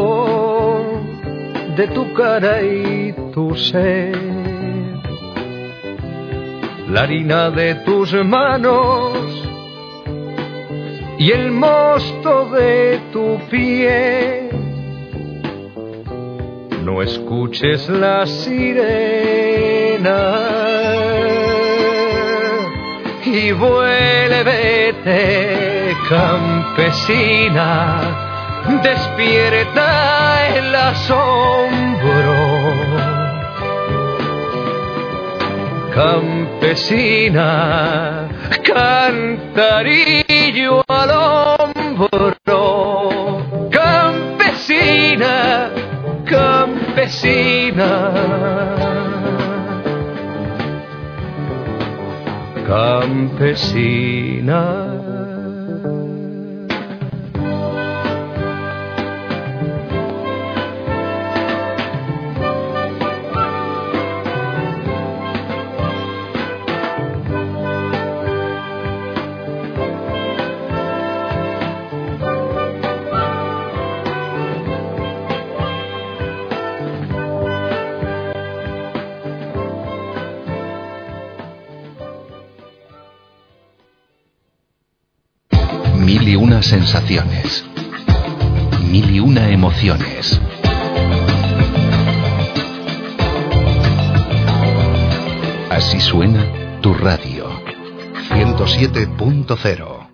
de 1.76 1.88
tu 1.88 2.14
cara 2.14 2.62
y 2.62 3.12
tu 3.34 3.56
sed. 3.56 4.14
La 6.92 7.02
harina 7.02 7.50
de 7.50 7.74
tus 7.86 8.14
manos 8.24 9.18
y 11.18 11.32
el 11.32 11.50
mosto 11.50 12.52
de 12.52 13.00
tu 13.12 13.40
pie. 13.50 14.52
No 16.84 17.02
escuches 17.02 17.90
la 17.90 18.28
sirena 18.28 20.20
y 23.26 23.52
vuélvete 23.54 24.06
campesina, 26.10 28.02
despierta 28.84 30.48
el 30.56 30.76
asombro. 30.76 32.36
Campesina, 35.94 37.48
cantarillo 38.64 40.84
al 40.88 41.12
hombro. 41.12 43.12
Campesina, 43.72 45.70
campesina. 46.26 47.86
campesina. 52.66 54.75
Sensaciones. 86.66 87.64
Mil 88.90 89.12
y 89.12 89.20
una 89.20 89.50
emociones. 89.50 90.40
Así 95.70 96.00
suena 96.00 96.80
tu 96.82 96.94
radio. 96.94 97.50
107.0. 98.30 100.08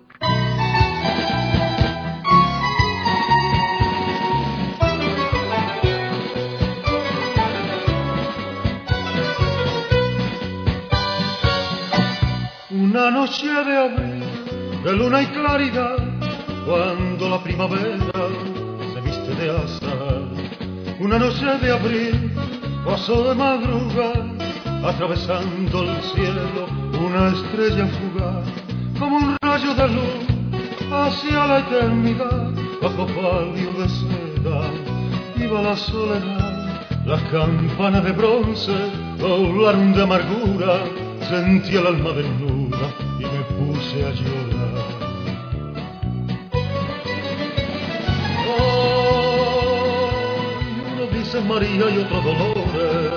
Una 12.70 13.10
noche 13.10 13.46
de 13.46 13.76
abril, 13.76 14.24
de 14.84 14.92
luna 14.92 15.22
y 15.22 15.26
claridad, 15.26 15.91
primavera 17.52 18.28
se 18.94 19.00
viste 19.02 19.34
de 19.34 19.50
azar. 19.50 20.22
Una 21.00 21.18
noche 21.18 21.44
de 21.60 21.72
abril, 21.72 22.32
pasó 22.84 23.28
de 23.28 23.34
madrugada, 23.34 24.88
atravesando 24.88 25.82
el 25.82 26.02
cielo 26.02 26.66
una 26.98 27.28
estrella 27.28 27.86
fugaz, 27.98 28.46
como 28.98 29.16
un 29.16 29.36
rayo 29.42 29.74
de 29.74 29.88
luz 29.88 30.24
hacia 30.90 31.46
la 31.46 31.58
eternidad, 31.58 32.50
bajo 32.80 33.06
palio 33.06 33.70
de 33.78 33.88
seda, 33.88 34.70
iba 35.36 35.62
la 35.62 35.76
soledad, 35.76 37.04
las 37.04 37.22
campanas 37.24 38.04
de 38.04 38.12
bronce 38.12 38.76
doblaron 39.18 39.92
de 39.92 40.02
amargura, 40.02 40.84
sentí 41.28 41.76
el 41.76 41.86
alma 41.86 42.12
desnuda 42.12 42.41
María 51.48 51.90
y 51.90 51.98
otros 51.98 52.24
Dolores. 52.24 53.12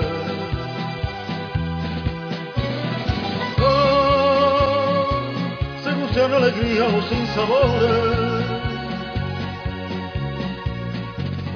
Oh, 3.62 5.06
según 5.84 6.08
sean 6.14 6.32
alegría 6.32 6.84
o 6.84 7.02
sin 7.08 7.26
sabores. 7.28 8.44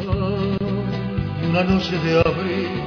Oh, 0.09 1.49
una 1.49 1.65
noche 1.65 1.99
de 1.99 2.21
abril 2.21 2.83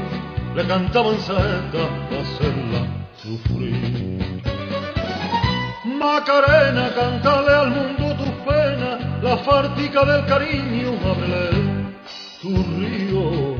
le 0.56 0.68
cantaban 0.68 1.20
saeta 1.20 1.84
para 2.10 2.22
hacerla 2.22 2.82
sufrir. 3.22 4.42
Macarena, 5.86 6.94
cántale 6.96 7.52
al 7.52 7.70
mundo 7.72 8.16
tus 8.16 8.30
penas, 8.46 9.24
la 9.24 9.38
fártica 9.38 10.06
del 10.06 10.26
cariño, 10.26 10.92
ábrele 11.06 11.84
tu 12.42 12.50
río. 12.50 13.53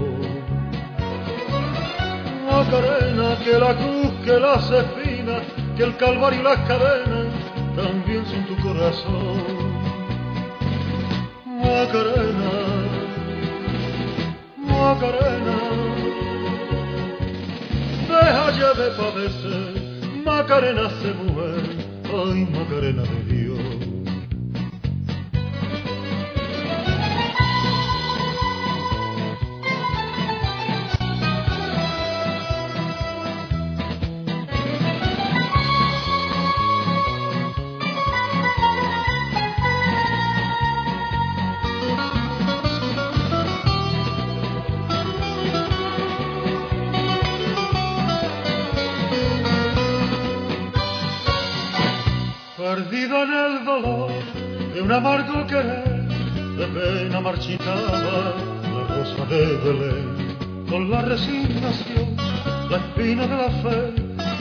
Macarena, 2.74 3.38
que 3.44 3.60
la 3.60 3.76
cruz, 3.76 4.12
que 4.26 4.40
las 4.40 4.72
espinas, 4.72 5.44
que 5.78 5.84
el 5.84 5.96
calvario 5.96 6.40
y 6.40 6.44
las 6.44 6.58
cadenas 6.68 7.28
también 7.76 8.26
son 8.26 8.46
tu 8.48 8.56
corazón. 8.64 9.44
Macarena, 11.46 12.52
Macarena, 14.58 15.58
deja 18.10 18.52
ya 18.58 18.74
de 18.74 18.90
padecer, 18.98 19.74
Macarena 20.26 20.90
se 21.00 21.14
mujer, 21.14 21.62
ay 22.12 22.48
Macarena 22.58 23.04
de 23.04 23.23
amargo 54.94 55.48
querer, 55.48 56.08
de 56.58 56.68
pena 56.68 57.20
marchitada 57.20 58.36
la 58.74 58.84
rosa 58.96 59.26
de 59.26 59.58
Belén, 59.64 60.38
con 60.70 60.92
la 60.92 61.02
resignación, 61.02 62.16
la 62.70 62.78
espina 62.78 63.26
de 63.26 63.38
la 63.38 63.50
fe, 63.64 63.94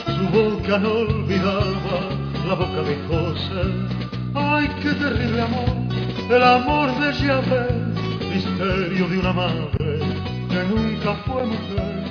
su 0.05 0.25
boca 0.29 0.77
no 0.77 0.91
olvidaba, 0.91 1.97
la 2.47 2.53
boca 2.53 2.81
de 2.83 2.95
José. 3.07 3.63
Ay, 4.35 4.69
qué 4.81 4.93
terrible 4.93 5.41
amor, 5.41 5.69
el 6.29 6.43
amor 6.43 6.89
de 6.99 7.13
Yahvé, 7.13 7.67
misterio 8.33 9.07
de 9.07 9.17
una 9.17 9.33
madre 9.33 9.99
que 10.49 10.63
nunca 10.69 11.15
fue 11.25 11.45
mujer, 11.45 12.03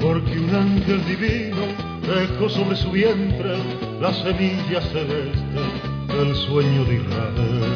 porque 0.00 0.38
un 0.38 0.54
ángel 0.54 1.04
divino 1.04 1.66
dejó 2.06 2.48
sobre 2.48 2.76
su 2.76 2.90
vientre 2.90 3.56
la 4.00 4.12
semilla 4.14 4.80
celeste 4.80 6.00
del 6.08 6.34
sueño 6.34 6.84
de 6.84 6.96
Israel. 6.96 7.69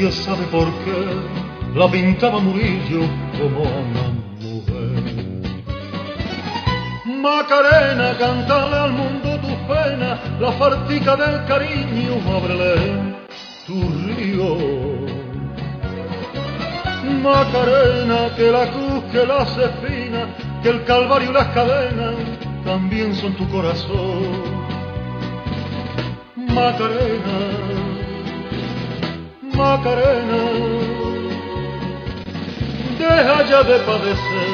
Nadie 0.00 0.12
sabe 0.12 0.44
por 0.46 0.66
qué 0.82 1.78
la 1.78 1.86
pintaba 1.90 2.38
Murillo 2.38 3.02
como 3.38 3.60
una 3.60 4.04
mujer. 4.40 5.02
Macarena, 7.04 8.16
cántale 8.18 8.76
al 8.76 8.92
mundo 8.92 9.38
tus 9.42 9.58
penas, 9.68 10.18
la 10.40 10.52
fartica 10.52 11.16
del 11.16 11.44
cariño, 11.44 12.14
ábrele 12.34 13.14
tu 13.66 13.74
río. 14.06 14.56
Macarena, 17.22 18.34
que 18.36 18.50
la 18.50 18.70
cruz, 18.70 19.04
que 19.12 19.26
las 19.26 19.54
espinas, 19.58 20.28
que 20.62 20.70
el 20.70 20.84
calvario 20.84 21.30
y 21.30 21.34
las 21.34 21.48
cadenas 21.48 22.14
también 22.64 23.14
son 23.14 23.34
tu 23.34 23.46
corazón. 23.50 24.22
Macarena, 26.36 27.89
Macarena, 29.60 30.42
deja 32.98 33.42
ya 33.44 33.62
de 33.62 33.78
padecer, 33.80 34.48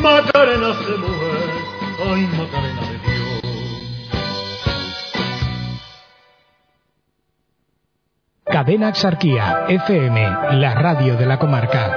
Macarena 0.00 0.72
se 0.74 0.92
mujer, 1.02 1.50
ay 2.06 2.22
Macarena 2.38 2.82
de 2.88 2.96
Dios. 3.02 3.42
Cadena 8.44 8.88
Exarquía, 8.90 9.64
FM, 9.68 10.28
la 10.60 10.74
radio 10.74 11.16
de 11.16 11.26
la 11.26 11.38
comarca. 11.40 11.95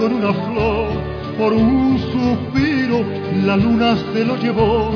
Con 0.00 0.14
una 0.14 0.32
flor. 0.32 0.88
Por 1.38 1.52
un 1.52 1.98
suspiro 1.98 3.04
la 3.44 3.56
luna 3.56 3.96
se 4.12 4.24
lo 4.24 4.36
llevó 4.36 4.90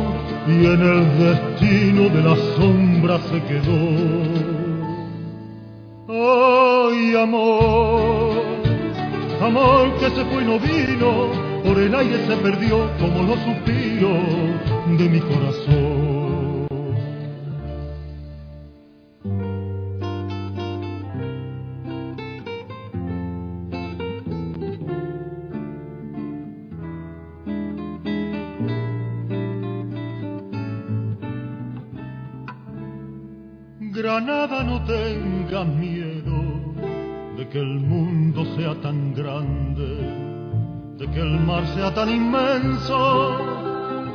y 0.46 0.66
en 0.66 0.80
el 0.92 1.18
destino 1.18 2.02
de 2.08 2.22
la 2.22 2.36
sombra 2.56 3.18
se 3.30 3.42
quedó. 3.42 3.80
Ay, 6.08 7.16
amor, 7.16 8.32
amor 9.42 9.94
que 9.98 10.10
se 10.10 10.24
fue 10.26 10.42
y 10.42 10.46
no 10.46 10.58
vino 10.58 11.10
por 11.64 11.78
el 11.78 11.94
aire 11.94 12.26
se 12.26 12.36
perdió 12.36 12.90
como 13.00 13.22
los 13.22 13.38
suspiros 13.40 14.98
de 14.98 15.08
mi 15.08 15.20
corazón. 15.20 16.13
Granada, 34.14 34.62
no 34.62 34.80
tengas 34.84 35.66
miedo 35.66 36.38
de 37.36 37.48
que 37.48 37.58
el 37.58 37.80
mundo 37.80 38.44
sea 38.54 38.72
tan 38.80 39.12
grande, 39.12 39.88
de 40.98 41.10
que 41.10 41.20
el 41.20 41.40
mar 41.40 41.66
sea 41.74 41.92
tan 41.92 42.08
inmenso. 42.08 43.38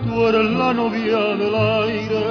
Tú 0.06 0.26
eres 0.26 0.52
la 0.52 0.74
novia 0.74 1.18
del 1.42 1.54
aire, 1.54 2.26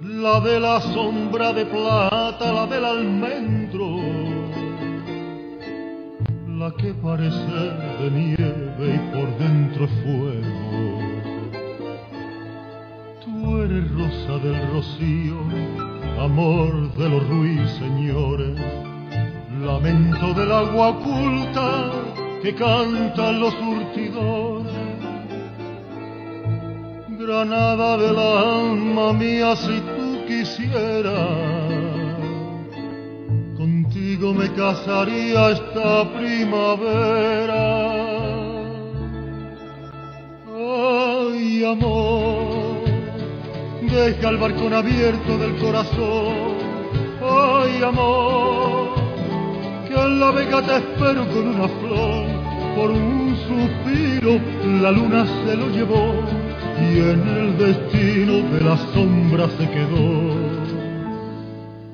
la 0.00 0.40
de 0.40 0.58
la 0.60 0.80
sombra 0.80 1.52
de 1.52 1.66
plata, 1.66 2.50
la 2.50 2.66
del 2.66 2.84
almendro, 2.86 3.98
la 6.58 6.70
que 6.78 6.94
parece 6.94 7.60
de 8.00 8.10
nieve 8.10 8.94
y 8.94 8.98
por 9.12 9.28
dentro 9.38 9.84
es 9.84 9.90
fuego. 10.04 10.63
Eres 13.64 13.90
rosa 13.92 14.38
del 14.44 14.72
rocío, 14.72 15.38
amor 16.20 16.92
de 16.94 17.08
los 17.08 17.28
ruiseñores, 17.28 18.60
lamento 19.64 20.34
del 20.34 20.52
agua 20.52 20.88
oculta 20.90 21.90
que 22.42 22.54
cantan 22.54 23.40
los 23.40 23.54
surtidores. 23.54 24.72
Granada 27.08 27.96
del 27.96 28.18
alma 28.18 29.12
mía, 29.14 29.56
si 29.56 29.80
tú 29.80 30.26
quisieras, 30.26 31.28
contigo 33.56 34.34
me 34.34 34.52
casaría 34.52 35.50
esta 35.52 36.12
primavera. 36.18 37.94
Ay, 40.54 41.64
amor, 41.64 42.53
deja 43.94 44.28
el 44.28 44.36
balcón 44.36 44.74
abierto 44.74 45.38
del 45.38 45.56
corazón. 45.56 46.34
Ay, 47.22 47.82
amor, 47.82 48.94
que 49.88 49.94
en 49.94 50.20
la 50.20 50.30
vega 50.32 50.62
te 50.62 50.76
espero 50.76 51.26
con 51.28 51.48
una 51.48 51.68
flor. 51.68 52.44
Por 52.76 52.90
un 52.90 53.36
suspiro 53.46 54.40
la 54.82 54.90
luna 54.90 55.24
se 55.46 55.56
lo 55.56 55.68
llevó 55.68 56.12
y 56.80 56.98
en 56.98 57.28
el 57.28 57.56
destino 57.56 58.32
de 58.50 58.60
la 58.62 58.76
sombra 58.92 59.48
se 59.56 59.70
quedó. 59.70 60.34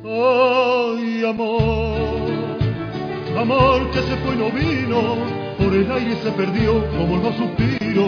Ay, 0.02 1.24
amor, 1.24 1.96
amor 3.38 3.90
que 3.90 4.00
se 4.00 4.16
fue 4.16 4.34
y 4.34 4.38
no 4.38 4.50
vino, 4.50 5.16
por 5.58 5.74
el 5.74 5.92
aire 5.92 6.16
se 6.22 6.30
perdió 6.32 6.82
como 6.96 7.22
más 7.22 7.36
suspiro 7.36 8.06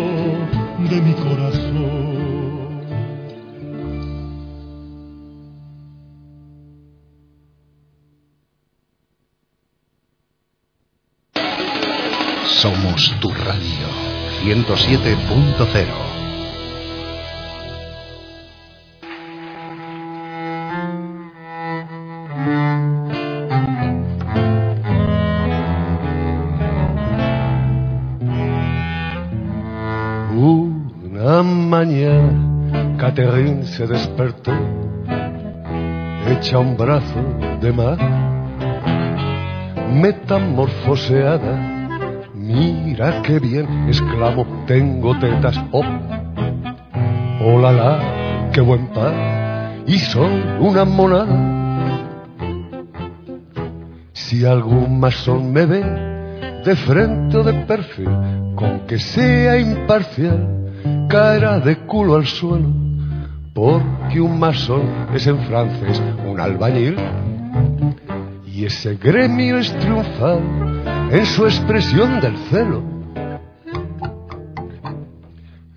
de 0.88 1.00
mi 1.02 1.12
corazón. 1.12 2.21
Somos 12.62 13.12
tu 13.18 13.28
radio 13.28 13.88
107.0. 14.44 16.12
Una 30.36 31.42
mañana 31.42 32.96
Catherine 32.96 33.64
se 33.64 33.88
despertó, 33.88 34.52
hecha 36.28 36.60
un 36.60 36.76
brazo 36.76 37.24
de 37.60 37.72
mar, 37.72 37.98
metamorfoseada. 39.90 41.71
Mira 42.42 43.22
qué 43.22 43.38
bien, 43.38 43.86
exclamó, 43.86 44.44
tengo 44.66 45.16
tetas, 45.20 45.56
oh, 45.70 45.84
oh 47.40 47.58
la 47.60 47.70
la, 47.70 48.50
qué 48.52 48.60
buen 48.60 48.88
par, 48.88 49.14
y 49.86 49.96
soy 50.00 50.42
una 50.58 50.84
monada. 50.84 52.02
Si 54.12 54.44
algún 54.44 54.98
masón 54.98 55.52
me 55.52 55.66
ve, 55.66 55.84
de 56.64 56.74
frente 56.74 57.36
o 57.36 57.44
de 57.44 57.54
perfil, 57.64 58.10
con 58.56 58.88
que 58.88 58.98
sea 58.98 59.56
imparcial, 59.56 61.06
caerá 61.08 61.60
de 61.60 61.76
culo 61.86 62.16
al 62.16 62.26
suelo, 62.26 62.70
porque 63.54 64.20
un 64.20 64.40
masón 64.40 64.82
es 65.14 65.28
en 65.28 65.38
francés 65.44 66.02
un 66.28 66.40
albañil, 66.40 66.96
y 68.44 68.64
ese 68.64 68.96
gremio 68.96 69.58
es 69.58 69.72
triunfal 69.78 70.71
en 71.12 71.26
su 71.26 71.44
expresión 71.44 72.20
del 72.20 72.36
celo. 72.48 72.82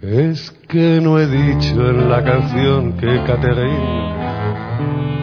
Es 0.01 0.50
que 0.69 1.01
no 1.01 1.19
he 1.19 1.28
dicho 1.28 1.90
en 1.90 2.10
la 2.10 2.24
canción 2.24 2.94
que 2.94 3.22
Catherine 3.26 4.16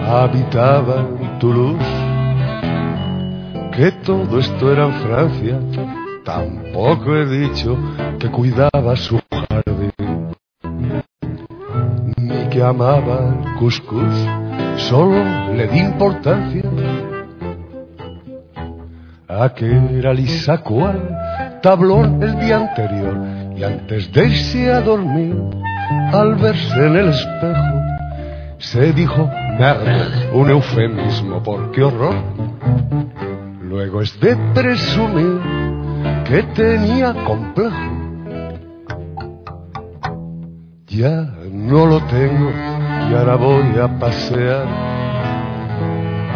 habitaba 0.07 1.07
en 1.19 1.39
Toulouse, 1.39 1.87
que 3.75 3.91
todo 4.05 4.39
esto 4.39 4.71
era 4.71 4.85
en 4.87 4.93
Francia. 5.01 5.61
Tampoco 6.25 7.17
he 7.17 7.27
dicho 7.27 7.79
que 8.19 8.29
cuidaba 8.29 8.95
su 8.97 9.19
jardín, 9.31 9.93
ni 12.19 12.51
que 12.51 12.63
amaba 12.63 13.31
el 13.31 13.55
cuscús, 13.59 14.15
solo 14.77 15.25
le 15.55 15.69
di 15.69 15.79
importancia 15.79 16.63
a 19.41 19.55
que 19.55 19.67
era 19.99 20.13
lisa 20.13 20.59
cual 20.59 21.59
tablón 21.63 22.23
el 22.23 22.39
día 22.39 22.59
anterior 22.59 23.17
y 23.57 23.65
antes 23.65 24.13
de 24.13 24.27
irse 24.29 24.71
a 24.71 24.81
dormir 24.81 25.37
al 26.13 26.35
verse 26.37 26.87
en 26.87 26.97
el 26.97 27.09
espejo 27.09 27.83
se 28.59 28.93
dijo 28.93 29.31
merde, 29.59 30.31
un 30.33 30.51
eufemismo 30.51 31.43
porque 31.43 31.83
horror 31.83 32.15
luego 33.61 34.03
es 34.03 34.19
de 34.21 34.37
presumir 34.55 35.41
que 36.25 36.43
tenía 36.55 37.15
complejo. 37.25 37.77
Ya 40.87 41.27
no 41.51 41.87
lo 41.87 42.01
tengo 42.05 42.51
y 43.11 43.15
ahora 43.15 43.37
voy 43.37 43.79
a 43.79 43.99
pasear 43.99 44.67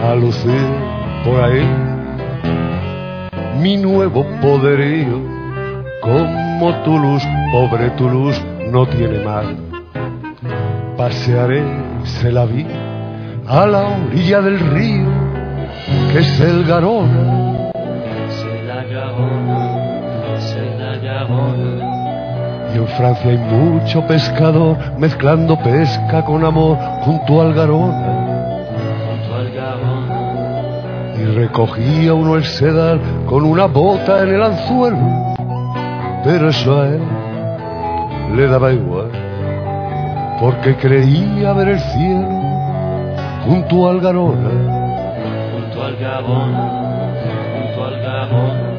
a 0.02 0.14
lucir 0.14 0.66
por 1.24 1.44
ahí 1.44 1.85
mi 3.60 3.76
nuevo 3.76 4.24
poderío. 4.40 5.21
Como 6.03 6.74
Toulouse, 6.85 7.26
pobre 7.53 7.90
Toulouse, 7.90 8.40
no 8.71 8.87
tiene 8.87 9.19
mal. 9.24 9.56
Pasearé, 10.97 11.62
se 12.05 12.31
la 12.31 12.44
vi, 12.44 12.67
a 13.47 13.67
la 13.67 13.83
orilla 13.85 14.40
del 14.40 14.58
río, 14.58 15.06
que 16.12 16.19
es 16.21 16.40
el 16.40 16.65
Garona. 16.65 17.72
C'est 18.28 18.62
la 18.67 18.85
Garonne, 18.85 20.39
c'est 20.39 20.78
la 20.78 20.97
Garonne. 20.99 21.97
Y 22.74 22.78
en 22.78 22.87
Francia 22.89 23.31
hay 23.31 23.39
mucho 23.39 24.06
pescador 24.06 24.76
mezclando 24.99 25.56
pesca 25.58 26.24
con 26.24 26.44
amor 26.44 26.76
junto 27.03 27.40
al 27.40 27.55
Garona. 27.55 28.15
Recogía 31.36 32.15
uno 32.15 32.36
el 32.36 32.44
sedal 32.44 32.99
con 33.26 33.44
una 33.44 33.67
bota 33.67 34.22
en 34.22 34.35
el 34.35 34.42
anzuelo. 34.42 35.35
Pero 36.24 36.49
eso 36.49 36.81
a 36.81 36.88
él 36.88 37.02
le 38.35 38.49
daba 38.49 38.72
igual, 38.72 39.10
porque 40.40 40.74
creía 40.76 41.52
ver 41.52 41.69
el 41.69 41.81
cielo 41.81 42.28
junto 43.47 43.88
al 43.88 44.01
Garona. 44.01 44.51
junto 45.52 45.85
al 45.85 45.97
Garonne, 45.97 46.70
junto 47.54 47.85
al 47.85 48.01
Garonne. 48.01 48.76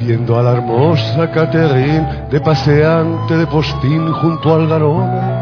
Viendo 0.00 0.38
a 0.38 0.42
la 0.42 0.52
hermosa 0.52 1.30
Catherine 1.30 2.06
de 2.30 2.40
paseante 2.40 3.36
de 3.36 3.46
postín 3.46 4.04
Garona, 4.06 4.20
junto 4.20 4.54
al 4.54 4.68
Garona, 4.68 5.37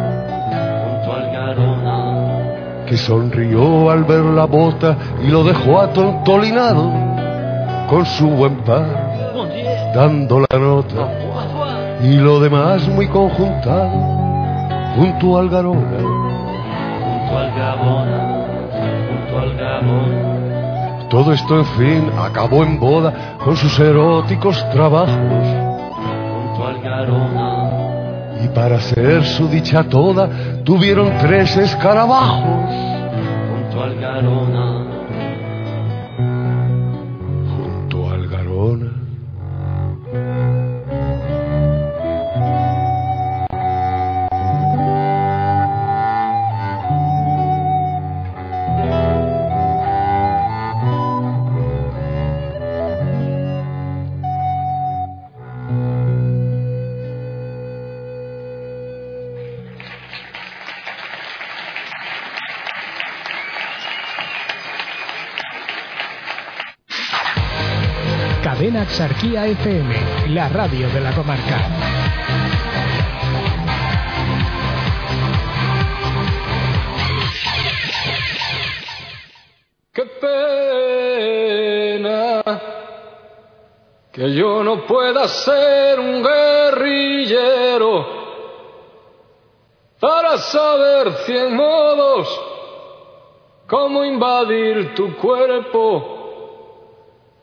que 2.86 2.96
sonrió 2.96 3.90
al 3.90 4.04
ver 4.04 4.24
la 4.24 4.44
bota 4.44 4.96
y 5.22 5.28
lo 5.28 5.44
dejó 5.44 5.80
atontolinado 5.80 6.90
con 7.88 8.06
su 8.06 8.28
buen 8.28 8.56
par, 8.58 8.86
dando 9.94 10.40
la 10.40 10.58
nota 10.58 11.08
y 12.02 12.16
lo 12.16 12.40
demás 12.40 12.88
muy 12.88 13.08
conjuntado 13.08 13.90
junto 14.96 15.38
al 15.38 15.48
Garona. 15.48 15.98
junto 17.00 17.38
al 17.38 17.54
Garona, 17.54 18.46
junto 19.08 19.38
al 19.38 19.56
Garona. 19.56 21.08
Todo 21.08 21.32
esto, 21.32 21.58
en 21.58 21.64
fin, 21.64 22.10
acabó 22.18 22.64
en 22.64 22.80
boda 22.80 23.38
con 23.44 23.56
sus 23.56 23.78
eróticos 23.78 24.68
trabajos 24.70 25.08
junto 25.08 26.66
al 26.66 26.80
Garona, 26.80 27.75
y 28.46 28.48
para 28.48 28.76
hacer 28.76 29.24
su 29.24 29.48
dicha 29.48 29.84
toda 29.84 30.28
tuvieron 30.64 31.12
tres 31.18 31.56
escarabajos. 31.56 32.70
junto 33.50 33.82
al 33.82 33.94
Garona. 34.00 34.85
Axarquía 69.36 69.46
FM, 69.46 69.94
la 70.28 70.48
radio 70.48 70.88
de 70.88 71.00
la 71.00 71.14
comarca. 71.14 71.68
Qué 79.92 80.04
pena 81.52 82.42
que 84.10 84.32
yo 84.32 84.64
no 84.64 84.86
pueda 84.86 85.28
ser 85.28 86.00
un 86.00 86.22
guerrillero 86.22 88.06
para 90.00 90.38
saber 90.38 91.12
cien 91.26 91.54
modos 91.54 92.40
cómo 93.66 94.02
invadir 94.02 94.94
tu 94.94 95.14
cuerpo. 95.16 96.15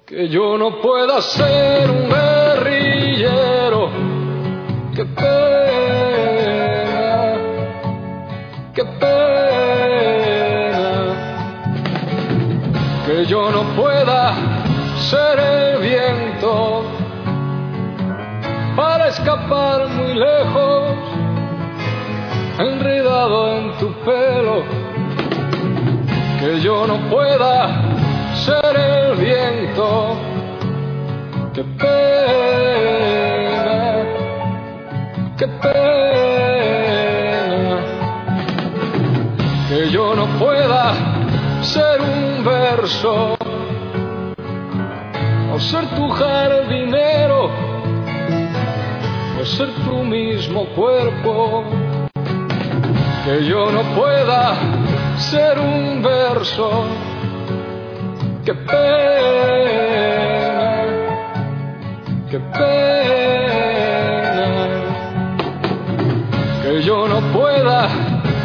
Que 0.05 0.27
yo 0.27 0.57
no 0.57 0.81
pueda 0.81 1.21
ser 1.21 1.89
un 1.89 2.09
guerrillero. 2.09 3.89
Qué 4.93 5.05
pena, 5.05 6.55
qué 8.73 8.83
pena 8.83 9.23
que 13.05 13.25
yo 13.25 13.49
no 13.49 13.63
pueda 13.81 14.33
ser 15.09 15.39
el 15.39 15.81
viento 15.81 16.83
para 18.75 19.07
escapar 19.07 19.87
muy 19.87 20.15
lejos, 20.15 20.83
enredado 22.59 23.57
en 23.57 23.71
tu 23.77 23.93
pelo, 24.03 24.63
que 26.41 26.59
yo 26.59 26.85
no 26.87 26.97
pueda 27.09 27.92
ser 28.43 28.75
el 28.75 29.15
viento, 29.15 30.15
qué 31.53 31.63
pena, 31.63 32.03
qué 35.37 35.47
pena, 35.47 35.77
que 39.69 39.89
yo 39.91 40.13
no 40.13 40.25
pueda 40.37 40.93
ser 41.61 42.01
un 42.01 42.43
verso 42.43 43.37
o 45.53 45.59
ser 45.59 45.85
tu 45.95 46.09
jardinero 46.09 47.49
o 49.39 49.45
ser 49.45 49.69
tu 49.85 50.03
mismo 50.03 50.65
cuerpo. 50.75 51.63
Que 53.23 53.45
yo 53.45 53.71
no 53.71 53.83
pueda 53.95 54.53
ser 55.17 55.57
un 55.57 56.01
verso 56.03 56.85
qué 58.45 58.53
pena 58.53 60.03
qué 62.29 62.39
pena 62.39 63.67
que 66.63 66.81
yo 66.81 67.07
no 67.07 67.19
pueda 67.31 67.87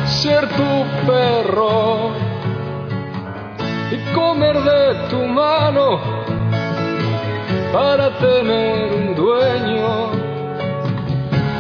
ser 0.07 0.49
tu 0.49 0.85
perro 1.07 2.11
y 3.91 3.97
comer 4.15 4.57
de 4.63 4.95
tu 5.09 5.19
mano 5.25 6.19
para 7.73 8.11
tener 8.19 8.93
un 8.93 9.15
dueño. 9.15 10.11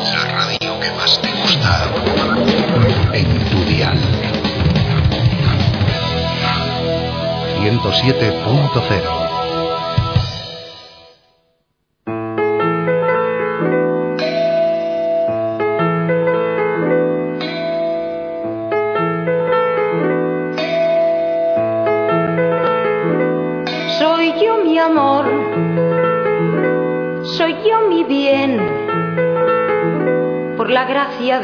La 0.00 0.22
radio 0.32 0.72
que 0.80 0.90
más 0.96 1.20
te 1.20 1.30
gusta 1.42 1.72
en 3.12 3.28
tu 3.50 3.58
dial. 3.64 3.98
107.0 7.60 9.25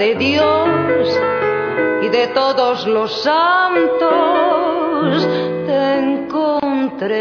de 0.02 0.14
Dios 0.16 1.20
y 2.02 2.08
de 2.08 2.26
todos 2.34 2.88
los 2.88 3.22
santos 3.22 4.08
te 5.66 5.98
encontré. 5.98 7.20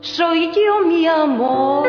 Soy 0.00 0.50
yo 0.52 0.80
mi 0.84 1.06
amor, 1.06 1.86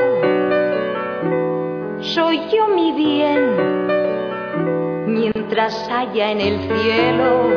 soy 2.02 2.40
yo 2.54 2.68
mi 2.68 2.92
bien, 2.92 3.88
mientras 5.08 5.90
haya 5.90 6.30
en 6.30 6.42
el 6.42 6.60
cielo 6.60 7.48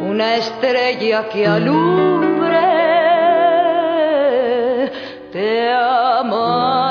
una 0.00 0.36
estrella 0.36 1.28
que 1.28 1.46
alumbre, 1.46 2.56
te 5.30 5.70
amaré. 5.70 6.83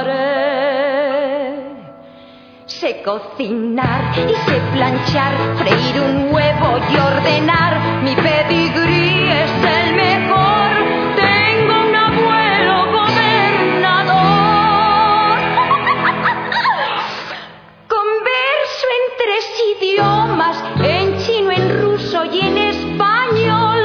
Cocinar 3.03 4.01
y 4.15 4.33
sé 4.45 4.61
planchar, 4.73 5.33
freír 5.57 6.01
un 6.01 6.33
huevo 6.33 6.79
y 6.89 6.97
ordenar. 6.97 7.77
Mi 8.01 8.15
pedigrí 8.15 9.29
es 9.29 9.51
el 9.77 9.93
mejor. 9.95 10.69
Tengo 11.15 11.81
un 11.89 11.95
abuelo 11.95 12.91
gobernador. 12.91 15.37
Converso 17.87 18.87
en 18.97 19.03
tres 19.21 19.45
idiomas, 19.75 20.57
en 20.81 21.17
chino, 21.19 21.51
en 21.51 21.81
ruso 21.81 22.25
y 22.25 22.39
en 22.39 22.57
español. 22.57 23.81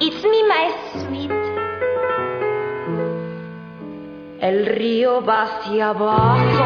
It's 0.00 0.24
me, 0.24 0.42
my 0.48 0.72
sweet. 1.00 1.30
El 4.40 4.66
río 4.66 5.22
va 5.24 5.42
hacia 5.44 5.90
abajo, 5.90 6.64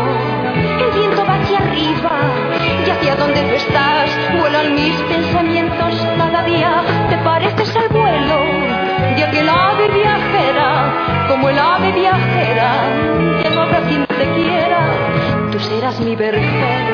el 0.81 0.91
viento 0.99 1.27
va 1.27 1.35
hacia 1.35 1.59
arriba, 1.59 2.11
y 2.87 2.91
hacia 2.91 3.17
donde 3.17 3.43
tú 3.43 3.55
estás 3.55 4.11
vuelan 4.41 4.75
mis 4.75 4.95
pensamientos 5.03 5.95
cada 6.17 6.43
día. 6.45 6.83
Te 7.11 7.19
pareces 7.19 7.66
de 9.17 9.31
que 9.31 9.41
el 9.41 9.49
ave 9.49 9.89
viajera, 9.89 11.27
como 11.29 11.49
el 11.49 11.59
ave 11.59 11.91
viajera, 11.93 12.71
ya 13.43 13.51
no 13.51 13.63
habrá 13.63 13.81
quien 13.89 14.05
te 14.07 14.27
quiera. 14.35 14.81
Tú 15.51 15.59
serás 15.59 15.99
mi 16.01 16.15
vergel, 16.15 16.87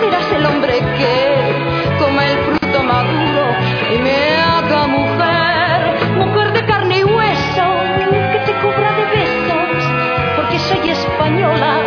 serás 0.00 0.32
el 0.36 0.44
hombre 0.44 0.78
que 0.98 1.96
coma 1.98 2.26
el 2.26 2.38
fruto 2.44 2.82
maduro 2.82 3.44
y 3.94 3.98
me 3.98 4.36
haga 4.36 4.86
mujer, 4.88 5.78
mujer 6.16 6.52
de 6.52 6.66
carne 6.66 6.98
y 6.98 7.04
hueso, 7.04 7.66
que 8.32 8.38
te 8.44 8.52
cubra 8.60 8.90
de 8.98 9.04
besos, 9.16 9.84
porque 10.36 10.58
soy 10.58 10.90
española 10.90 11.80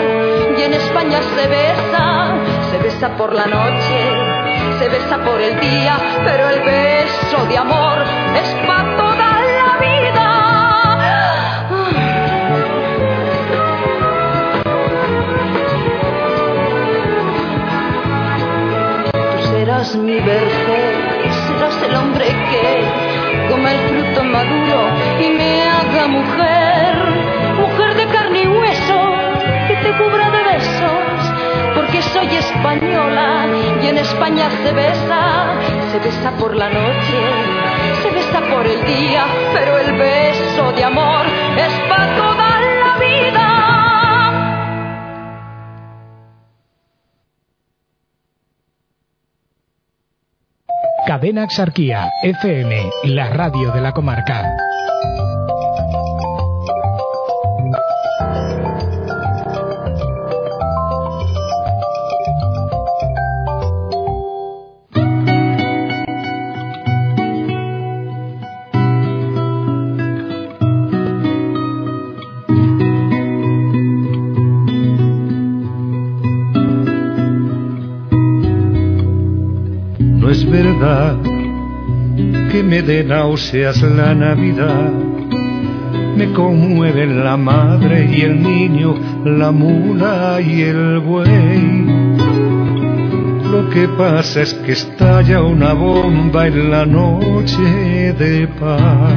y 0.58 0.64
en 0.64 0.74
España 0.74 1.20
se 1.36 1.48
besa, 1.48 2.34
se 2.72 2.78
besa 2.80 3.10
por 3.16 3.32
la 3.32 3.46
noche, 3.46 4.00
se 4.80 4.90
besa 4.90 5.18
por 5.24 5.40
el 5.40 5.60
día, 5.60 5.98
pero 6.26 6.50
el 6.50 6.62
beso 6.62 7.46
de 7.48 7.58
amor 7.58 8.04
es 8.36 8.68
para 8.68 9.01
mi 19.96 20.20
vergel, 20.20 21.32
serás 21.48 21.82
el 21.84 21.96
hombre 21.96 22.26
que 22.26 23.50
coma 23.50 23.72
el 23.72 23.80
fruto 23.90 24.24
maduro 24.24 24.80
y 25.20 25.30
me 25.30 25.64
haga 25.64 26.08
mujer, 26.08 26.96
mujer 27.60 27.96
de 27.96 28.06
carne 28.06 28.44
y 28.44 28.48
hueso, 28.48 29.00
que 29.68 29.76
te 29.76 29.92
cubra 29.98 30.30
de 30.30 30.44
besos, 30.44 31.76
porque 31.76 32.02
soy 32.02 32.28
española 32.36 33.48
y 33.84 33.88
en 33.88 33.98
España 33.98 34.50
se 34.64 34.72
besa, 34.72 35.60
se 35.92 36.00
besa 36.00 36.32
por 36.40 36.56
la 36.56 36.70
noche, 36.70 37.20
se 38.02 38.10
besa 38.12 38.40
por 38.54 38.66
el 38.66 38.86
día, 38.86 39.26
pero 39.54 39.78
el 39.78 39.94
beso 39.98 40.72
de 40.72 40.84
amor 40.86 41.26
es 41.58 41.74
para 41.90 42.16
toda 42.16 42.51
Cadena 51.12 51.44
Exarquía, 51.44 52.10
FM, 52.24 52.90
la 53.04 53.28
radio 53.32 53.74
de 53.74 53.82
la 53.82 53.92
comarca. 53.92 54.56
Que 82.52 82.64
me 82.64 82.82
dé 82.82 83.04
náuseas 83.04 83.82
la 83.84 84.16
Navidad. 84.16 84.92
Me 86.18 86.34
conmueven 86.34 87.24
la 87.24 87.38
madre 87.38 88.10
y 88.12 88.22
el 88.22 88.42
niño, 88.42 88.96
la 89.24 89.52
mula 89.52 90.42
y 90.42 90.62
el 90.62 91.00
buey. 91.00 91.86
Lo 93.52 93.70
que 93.70 93.88
pasa 93.90 94.42
es 94.42 94.54
que 94.56 94.72
estalla 94.72 95.44
una 95.44 95.74
bomba 95.74 96.48
en 96.48 96.72
la 96.72 96.86
noche 96.86 98.14
de 98.18 98.48
paz. 98.60 99.14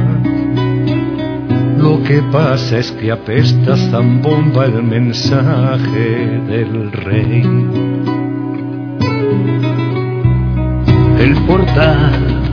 Lo 1.77 2.03
que 2.03 2.21
pasa 2.31 2.77
es 2.77 2.91
que 2.91 3.11
apesta 3.11 3.75
zambomba 3.75 4.65
el 4.65 4.83
mensaje 4.83 6.41
del 6.47 6.91
rey. 6.91 7.84
Portal 11.47 12.45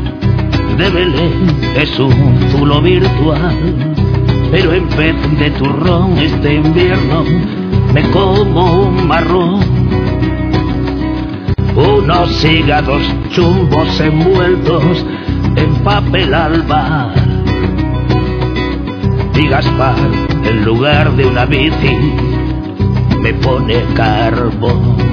de 0.77 0.91
Belén 0.91 1.47
es 1.77 1.99
un 1.99 2.39
zulo 2.51 2.81
virtual, 2.81 3.57
pero 4.51 4.73
en 4.73 4.89
vez 4.91 5.39
de 5.39 5.51
turrón 5.53 6.19
este 6.19 6.55
invierno 6.55 7.25
me 7.93 8.03
como 8.11 8.87
un 8.87 9.07
marrón. 9.07 9.61
Unos 11.75 12.45
hígados 12.45 13.03
chumbos 13.31 14.01
envueltos 14.01 15.05
en 15.57 15.75
papel 15.83 16.35
alba. 16.35 17.13
Y 19.35 19.47
Gaspar, 19.49 19.97
en 20.45 20.65
lugar 20.65 21.13
de 21.13 21.27
una 21.27 21.47
bici, 21.47 21.97
me 23.21 23.33
pone 23.35 23.83
carbón. 23.95 25.12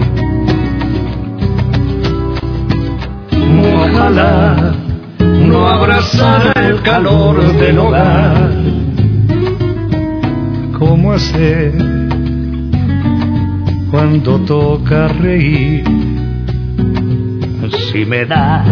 Ojalá 4.09 4.74
no 5.22 5.67
abrazara 5.67 6.51
el 6.67 6.81
calor 6.81 7.53
del 7.58 7.77
hogar. 7.77 8.49
¿Cómo 10.79 11.13
hacer 11.13 11.74
cuando 13.92 14.40
toca 14.40 15.09
reír? 15.09 15.83
Si 17.92 18.03
me 18.03 18.25
da 18.25 18.63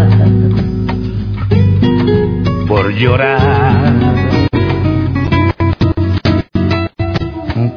por 2.68 2.92
llorar. 2.96 3.94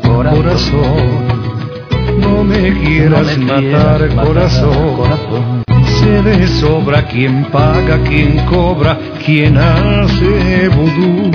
Corazón, 0.03 1.29
no 2.23 2.43
me 2.43 2.73
quieras 2.81 3.37
matar, 3.37 4.09
corazón. 4.15 5.60
Se 6.01 6.23
de 6.23 6.47
sobra 6.47 7.07
quien 7.07 7.45
paga, 7.53 7.99
quien 8.09 8.39
cobra, 8.47 8.99
quien 9.23 9.59
hace 9.59 10.69
vudú. 10.71 11.31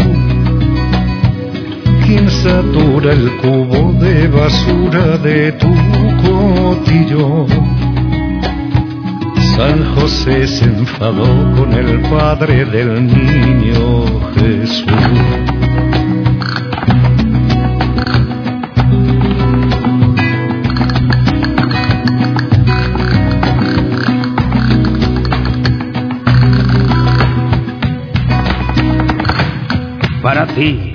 Quien 2.04 2.28
satura 2.32 3.14
el 3.14 3.32
cubo 3.38 3.94
de 3.94 4.28
basura 4.28 5.18
de 5.20 5.52
tu 5.52 5.72
cotillón. 6.24 7.46
San 9.56 9.96
José 9.96 10.48
se 10.48 10.66
enfadó 10.66 11.54
con 11.56 11.72
el 11.72 12.02
padre 12.10 12.66
del 12.66 13.06
niño 13.06 14.04
Jesús. 14.34 15.55
Ti. 30.56 30.94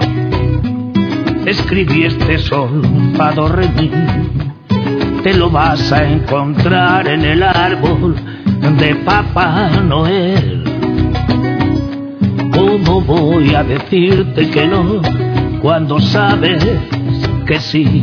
Escribí 1.45 2.05
este 2.05 2.39
sol, 2.39 2.83
fado 3.17 3.49
remí. 3.49 3.91
Te 5.23 5.35
lo 5.35 5.51
vas 5.51 5.93
a 5.93 6.11
encontrar 6.11 7.07
en 7.07 7.25
el 7.25 7.43
árbol 7.43 8.17
de 8.79 8.95
Papá 8.97 9.71
Noel. 9.87 10.65
¿Cómo 12.55 13.03
voy 13.03 13.55
a 13.55 13.63
decirte 13.63 14.49
que 14.49 14.67
no 14.67 15.03
cuando 15.61 16.01
sabes 16.01 16.65
que 17.47 17.61
sí? 17.61 18.03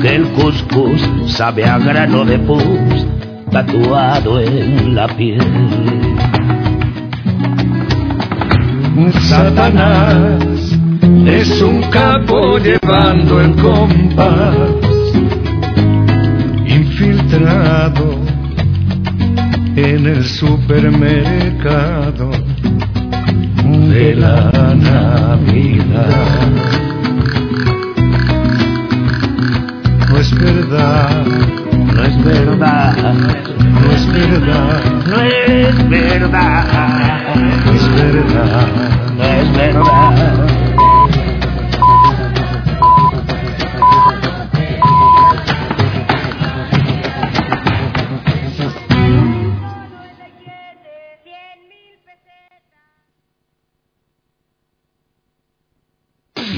Que 0.00 0.16
el 0.16 0.26
cuscús 0.30 1.08
sabe 1.28 1.64
a 1.64 1.78
grano 1.78 2.24
de 2.24 2.38
pus 2.40 3.06
tatuado 3.52 4.40
en 4.40 4.94
la 4.94 5.06
piel. 5.06 5.91
Satanás 9.22 10.44
es 11.26 11.62
un 11.62 11.80
capo 11.84 12.58
llevando 12.58 13.40
el 13.40 13.54
compás, 13.56 14.58
infiltrado 16.66 18.18
en 19.76 20.06
el 20.06 20.22
supermercado 20.24 22.30
de 23.88 24.14
la 24.14 24.74
Navidad. 24.74 26.50
No 30.10 30.18
es 30.18 30.34
verdad, 30.34 31.24
No 31.94 32.04
es 32.04 32.24
verdad, 32.24 33.51
es 33.94 34.06
verdad, 34.12 34.82
no 35.06 35.20
es 35.20 35.88
verdad, 35.88 37.36
no 37.36 37.72
es 37.72 37.94
verdad. 37.94 38.68
no 39.16 39.24
es 39.24 39.52
verdad. 39.52 40.62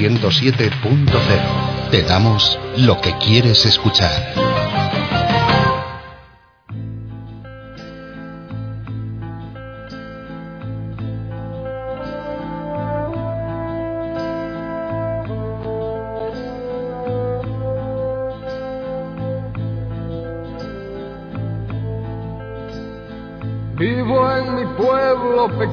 107.0. 0.05 1.91
Te 1.91 2.03
damos 2.03 2.59
lo 2.77 3.01
que 3.01 3.17
quieres 3.19 3.65
escuchar. 3.65 4.35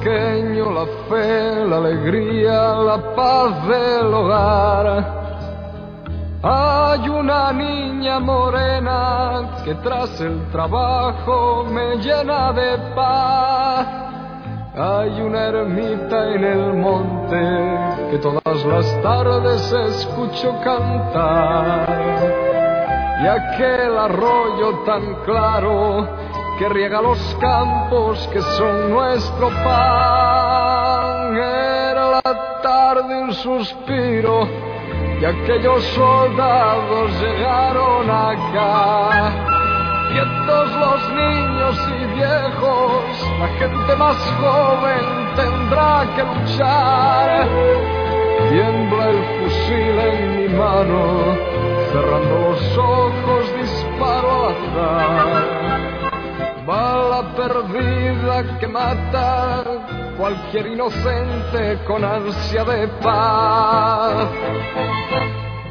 La 0.04 0.86
fe, 1.08 1.64
la 1.64 1.76
alegría, 1.76 2.74
la 2.74 3.14
paz 3.14 3.68
del 3.68 4.12
hogar. 4.12 5.22
Hay 6.42 7.08
una 7.08 7.52
niña 7.52 8.18
morena 8.18 9.62
que 9.64 9.74
tras 9.76 10.20
el 10.20 10.50
trabajo 10.50 11.64
me 11.70 11.96
llena 11.98 12.52
de 12.52 12.78
paz. 12.96 13.86
Hay 14.74 15.20
una 15.20 15.48
ermita 15.48 16.34
en 16.34 16.44
el 16.44 16.74
monte 16.74 18.10
que 18.10 18.18
todas 18.18 18.64
las 18.64 19.02
tardes 19.02 19.72
escucho 19.72 20.52
cantar. 20.64 21.86
Y 23.22 23.26
aquel 23.26 23.96
arroyo 23.96 24.78
tan 24.84 25.14
claro 25.24 26.08
que 26.62 26.68
riega 26.68 27.02
los 27.02 27.18
campos 27.40 28.28
que 28.32 28.40
son 28.40 28.90
nuestro 28.90 29.48
pan. 29.48 31.36
Era 31.36 32.22
la 32.22 32.60
tarde 32.62 33.20
un 33.20 33.34
suspiro 33.34 34.46
y 35.20 35.24
aquellos 35.24 35.82
soldados 35.86 37.10
llegaron 37.20 38.08
acá. 38.08 39.32
Quietos 40.12 40.70
los 40.76 41.08
niños 41.10 41.88
y 41.88 42.04
viejos, 42.14 43.02
la 43.40 43.48
gente 43.58 43.96
más 43.96 44.16
joven 44.40 45.04
tendrá 45.34 46.06
que 46.14 46.22
luchar. 46.22 47.48
Tiembla 48.50 49.10
el 49.10 49.24
fusil 49.40 49.98
en 49.98 50.36
mi 50.36 50.48
mano, 50.54 51.36
cerrando 51.90 52.34
los 52.50 52.78
ojos 52.78 53.52
disparo 53.58 54.46
al 54.46 54.54
azar. 54.54 56.11
Bala 56.66 57.34
perdida 57.34 58.58
que 58.60 58.68
mata 58.68 59.64
cualquier 60.16 60.68
inocente 60.68 61.78
con 61.88 62.04
ansia 62.04 62.62
de 62.62 62.86
paz. 63.02 64.28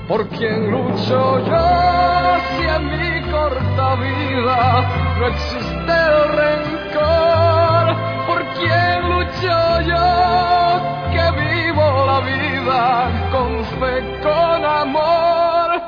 Por 0.10 0.28
quien 0.28 0.70
lucho 0.70 1.40
yo 1.46 2.38
si 2.50 2.64
en 2.68 2.86
mi 2.92 3.32
corta 3.32 3.96
vida 3.96 5.16
no 5.18 5.28
existe 5.28 5.94
el 6.10 6.18
rencor. 6.42 7.96
Por 8.28 8.44
quien 8.60 9.10
lucho 9.10 9.82
yo 9.88 10.82
que 11.14 11.26
vivo 11.40 12.06
la 12.06 12.20
vida 12.20 13.30
con 13.32 13.64
fe, 13.80 14.20
con 14.22 14.66
amor. 14.66 15.82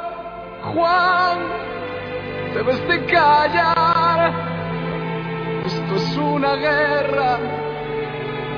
Juan, 0.73 1.39
debes 2.53 2.87
de 2.87 3.05
callar. 3.05 4.62
Esto 5.73 5.95
es 5.95 6.17
una 6.17 6.55
guerra, 6.55 7.39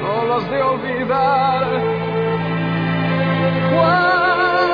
no 0.01 0.25
lo 0.25 0.35
has 0.35 0.49
de 0.49 0.61
olvidar. 0.61 1.65
Juan, 3.71 4.69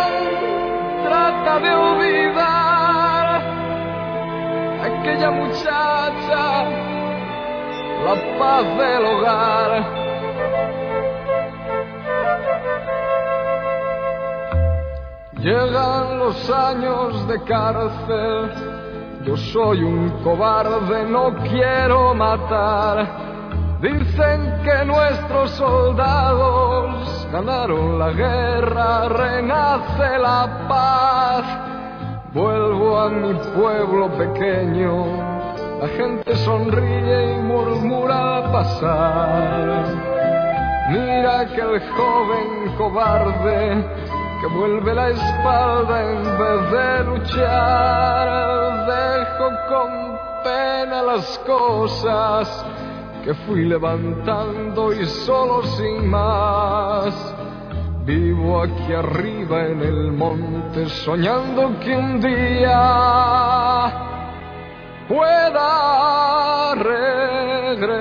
trata 1.03 1.59
de 1.59 1.71
olvidar 1.71 3.41
aquella 4.87 5.31
muchacha, 5.31 6.65
la 8.05 8.15
paz 8.39 8.65
del 8.77 9.05
hogar. 9.05 10.01
Llegan 15.37 16.19
los 16.19 16.49
años 16.49 17.27
de 17.27 17.43
cárcel 17.43 18.70
yo 19.25 19.37
soy 19.37 19.83
un 19.83 20.09
cobarde, 20.23 21.05
no 21.05 21.35
quiero 21.43 22.13
matar. 22.13 23.07
Dicen 23.81 24.61
que 24.63 24.85
nuestros 24.85 25.51
soldados 25.51 27.27
ganaron 27.31 27.99
la 27.99 28.11
guerra, 28.11 29.09
renace 29.09 30.19
la 30.19 30.67
paz. 30.67 31.43
Vuelvo 32.33 32.99
a 32.99 33.09
mi 33.09 33.33
pueblo 33.55 34.09
pequeño, 34.17 35.05
la 35.81 35.87
gente 35.97 36.35
sonríe 36.37 37.33
y 37.33 37.41
murmura 37.41 38.37
al 38.37 38.51
pasar. 38.51 39.85
Mira 40.89 41.45
que 41.47 41.61
el 41.61 41.79
joven 41.91 42.75
cobarde 42.77 44.20
que 44.41 44.47
vuelve 44.47 44.93
la 44.95 45.09
espalda 45.09 46.11
en 46.11 46.23
vez 46.23 46.71
de 46.71 47.03
luchar. 47.03 48.27
Dejo 48.87 49.51
con 49.69 49.91
pena 50.43 51.03
las 51.03 51.37
cosas 51.45 52.65
que 53.23 53.35
fui 53.45 53.65
levantando 53.65 54.91
y 54.91 55.05
solo 55.05 55.61
sin 55.63 56.09
más. 56.09 57.13
Vivo 58.03 58.63
aquí 58.63 58.93
arriba 58.93 59.67
en 59.67 59.81
el 59.81 60.11
monte 60.11 60.89
soñando 60.89 61.79
que 61.79 61.95
un 61.95 62.19
día 62.19 63.93
pueda 65.07 66.73
regresar. 67.67 67.91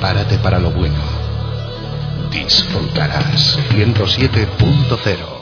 Prepárate 0.00 0.38
para 0.38 0.58
lo 0.58 0.70
bueno. 0.70 0.96
Disfrutarás 2.30 3.58
107.0. 3.68 5.40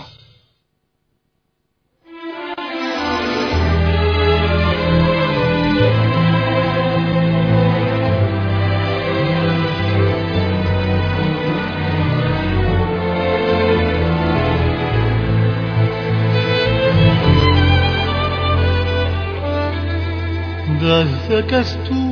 Desde 20.80 21.46
que 21.46 21.60
estuve 21.60 22.07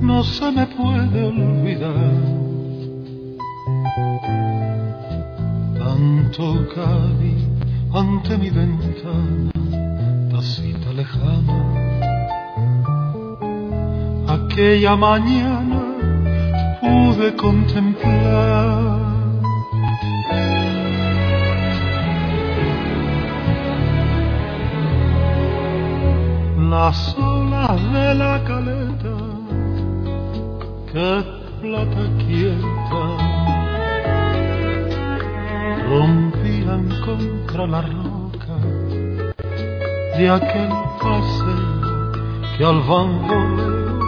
no 0.00 0.22
se 0.22 0.50
me 0.52 0.66
puede 0.66 1.24
olvidar 1.24 1.94
tanto 5.78 6.68
Cádiz 6.74 7.44
ante 7.92 8.36
mi 8.36 8.50
ventana, 8.50 9.50
tacita 10.30 10.92
lejana. 10.92 11.58
Aquella 14.28 14.94
mañana 14.96 15.80
pude 16.80 17.34
contemplar 17.34 18.98
las 26.58 27.16
olas 27.18 27.92
de 27.92 28.14
la 28.14 28.44
caleta 28.44 28.87
que 30.98 31.24
plata 31.60 32.04
quieta. 32.18 33.04
Rompían 35.88 36.84
contra 37.06 37.66
la 37.74 37.82
roca. 37.82 38.56
De 40.16 40.28
aquel 40.38 40.72
paseo 41.02 42.12
que 42.56 42.64
al 42.64 42.80
bamboleo 42.88 44.00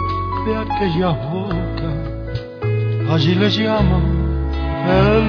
de 0.45 0.53
aquella 0.63 1.11
boca. 1.31 1.91
Allí 3.13 3.35
le 3.35 3.49
llaman 3.49 4.05
el 5.05 5.27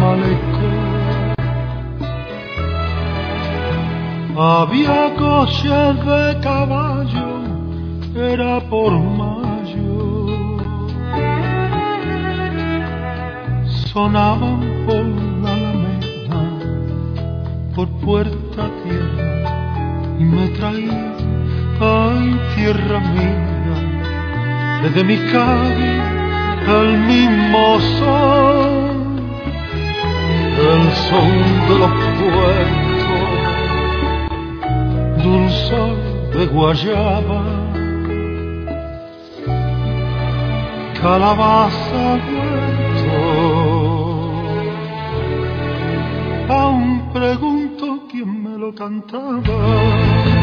malecón. 0.00 0.88
Había 4.36 5.14
coches 5.16 5.94
de 6.10 6.40
caballo, 6.42 7.30
era 8.14 8.60
por 8.68 8.92
mayo. 8.92 9.27
Sonaban 13.92 14.60
por 14.86 15.04
la 15.42 15.52
alameda, 15.54 16.42
por 17.74 17.88
puerta 18.04 18.68
tierra, 18.84 19.30
y 20.18 20.24
me 20.24 20.48
traía, 20.48 21.14
ay 21.80 22.38
tierra 22.54 23.00
mía, 23.00 23.78
desde 24.82 25.04
mi 25.04 25.16
calle 25.32 25.92
el 26.68 26.98
mismo 26.98 27.80
sol, 27.98 28.96
el 30.68 30.92
son 31.08 31.36
de 31.68 31.74
los 31.82 31.92
puertos, 32.18 33.30
dulzor 35.24 35.96
de 36.36 36.46
guayaba, 36.46 37.42
calabaza 41.00 42.18
huerto. 42.28 43.57
Aún 46.48 47.10
pregunto 47.12 48.06
quién 48.10 48.42
me 48.42 48.58
lo 48.58 48.74
cantaba. 48.74 50.37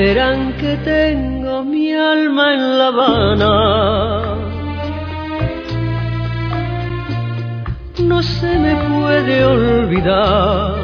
Verán 0.00 0.54
que 0.54 0.78
tengo 0.78 1.62
mi 1.62 1.92
alma 1.92 2.54
en 2.54 2.62
La 2.78 2.86
Habana. 2.86 3.54
No 8.10 8.22
se 8.22 8.50
me 8.64 8.74
puede 8.88 9.44
olvidar. 9.44 10.74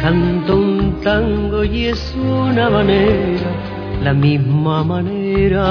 Canto 0.00 0.56
un 0.56 0.98
tango 1.02 1.62
y 1.62 1.88
es 1.92 2.02
una 2.16 2.70
manera, 2.70 3.50
la 4.02 4.14
misma 4.14 4.82
manera. 4.82 5.66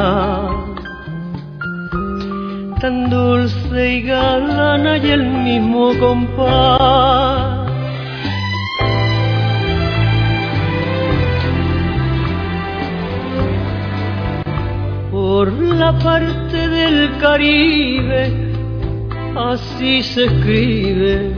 Tan 2.80 3.10
dulce 3.10 3.94
y 3.96 4.02
galana 4.04 4.98
y 5.00 5.10
el 5.10 5.24
mismo 5.48 5.98
compás. 6.00 7.53
Por 15.36 15.52
la 15.52 15.92
parte 15.98 16.70
del 16.70 17.18
Caribe, 17.18 18.22
así 19.36 20.04
se 20.04 20.26
escribe. 20.26 21.34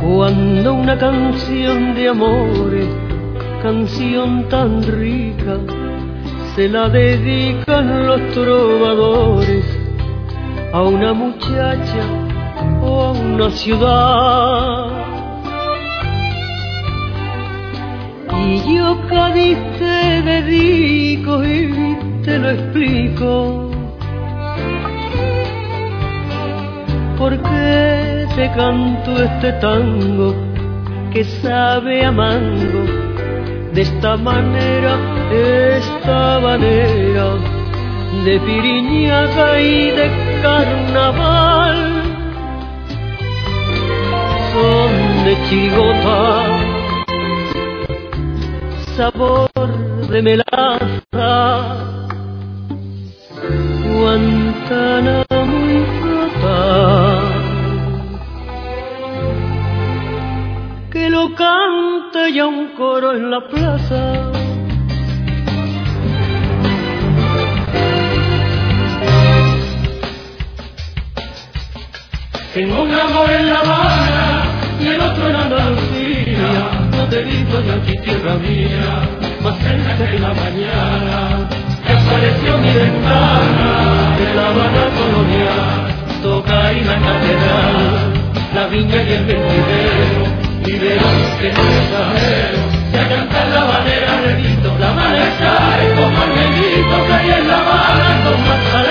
Cuando 0.00 0.74
una 0.74 0.96
canción 0.96 1.96
de 1.96 2.08
amores, 2.10 2.86
canción 3.60 4.48
tan 4.48 4.84
rica, 4.84 5.58
se 6.54 6.68
la 6.68 6.90
dedican 6.90 8.06
los 8.06 8.20
trovadores 8.30 9.64
a 10.72 10.80
una 10.82 11.12
muchacha 11.12 12.04
o 12.84 13.02
a 13.02 13.10
una 13.10 13.50
ciudad. 13.50 14.85
Y 18.48 18.76
yo 18.76 18.96
Cádiz 19.08 19.58
te 19.76 20.22
dedico 20.22 21.44
y 21.44 22.22
te 22.24 22.38
lo 22.38 22.50
explico. 22.50 23.70
¿Por 27.18 27.32
qué 27.42 28.26
te 28.36 28.48
canto 28.52 29.10
este 29.20 29.52
tango 29.54 30.32
que 31.12 31.24
sabe 31.24 32.04
a 32.04 32.12
mango? 32.12 32.84
De 33.74 33.82
esta 33.82 34.16
manera, 34.16 34.94
esta 35.32 36.38
manera 36.38 37.26
de 38.24 38.38
piriñaca 38.46 39.60
y 39.60 39.90
de 39.90 40.06
carnaval. 40.40 42.02
Son 44.52 45.24
de 45.24 45.36
chigota 45.48 46.65
sabor 48.96 49.50
de 50.08 50.22
melaza, 50.22 51.76
Guantánamo 53.84 55.58
y 55.68 55.84
Rota, 56.00 56.54
que 60.90 61.10
lo 61.10 61.34
canta 61.34 62.30
ya 62.34 62.46
un 62.46 62.68
coro 62.68 63.14
en 63.14 63.30
la 63.30 63.46
plaza. 63.46 64.32
Tengo 72.54 72.82
un 72.82 72.94
amor 72.94 73.30
en 73.30 73.50
La 73.50 73.60
Habana 73.60 74.44
y 74.80 74.86
el 74.86 75.00
otro 75.02 75.28
en 75.28 75.36
Andalucía. 75.36 76.75
Digo 77.10 77.60
yo 77.64 77.74
aquí 77.74 77.96
tierra 77.98 78.34
mía, 78.34 79.08
más 79.40 79.56
cerca 79.58 79.96
que 79.96 80.18
la 80.18 80.34
mañana. 80.34 81.48
Que 81.86 81.92
apareció 81.92 82.58
mi 82.58 82.72
ventana 82.72 84.16
de 84.18 84.34
La 84.34 84.48
Habana 84.48 84.84
colonial. 84.98 85.94
Toca 86.20 86.66
ahí 86.66 86.80
la 86.80 86.94
catedral, 86.94 88.12
la 88.54 88.66
viña 88.66 89.02
y 89.02 89.12
el 89.12 89.24
vendidero. 89.24 90.24
Y 90.66 90.72
verás 90.72 91.30
que 91.40 91.52
no 91.52 91.62
es 91.62 91.92
ajero, 91.94 92.58
que 92.90 92.98
a 92.98 93.08
cantar 93.08 93.48
la 93.48 93.64
banera 93.64 94.20
repito, 94.26 94.76
la 94.80 94.92
maneja 94.92 95.78
es 95.80 95.92
como 95.94 96.24
el 96.24 96.34
negrito 96.34 97.06
que 97.06 97.12
hay 97.12 97.30
en 97.30 97.48
La 97.48 97.58
Habana 97.58 98.24
con 98.24 98.40
mazalero. 98.42 98.85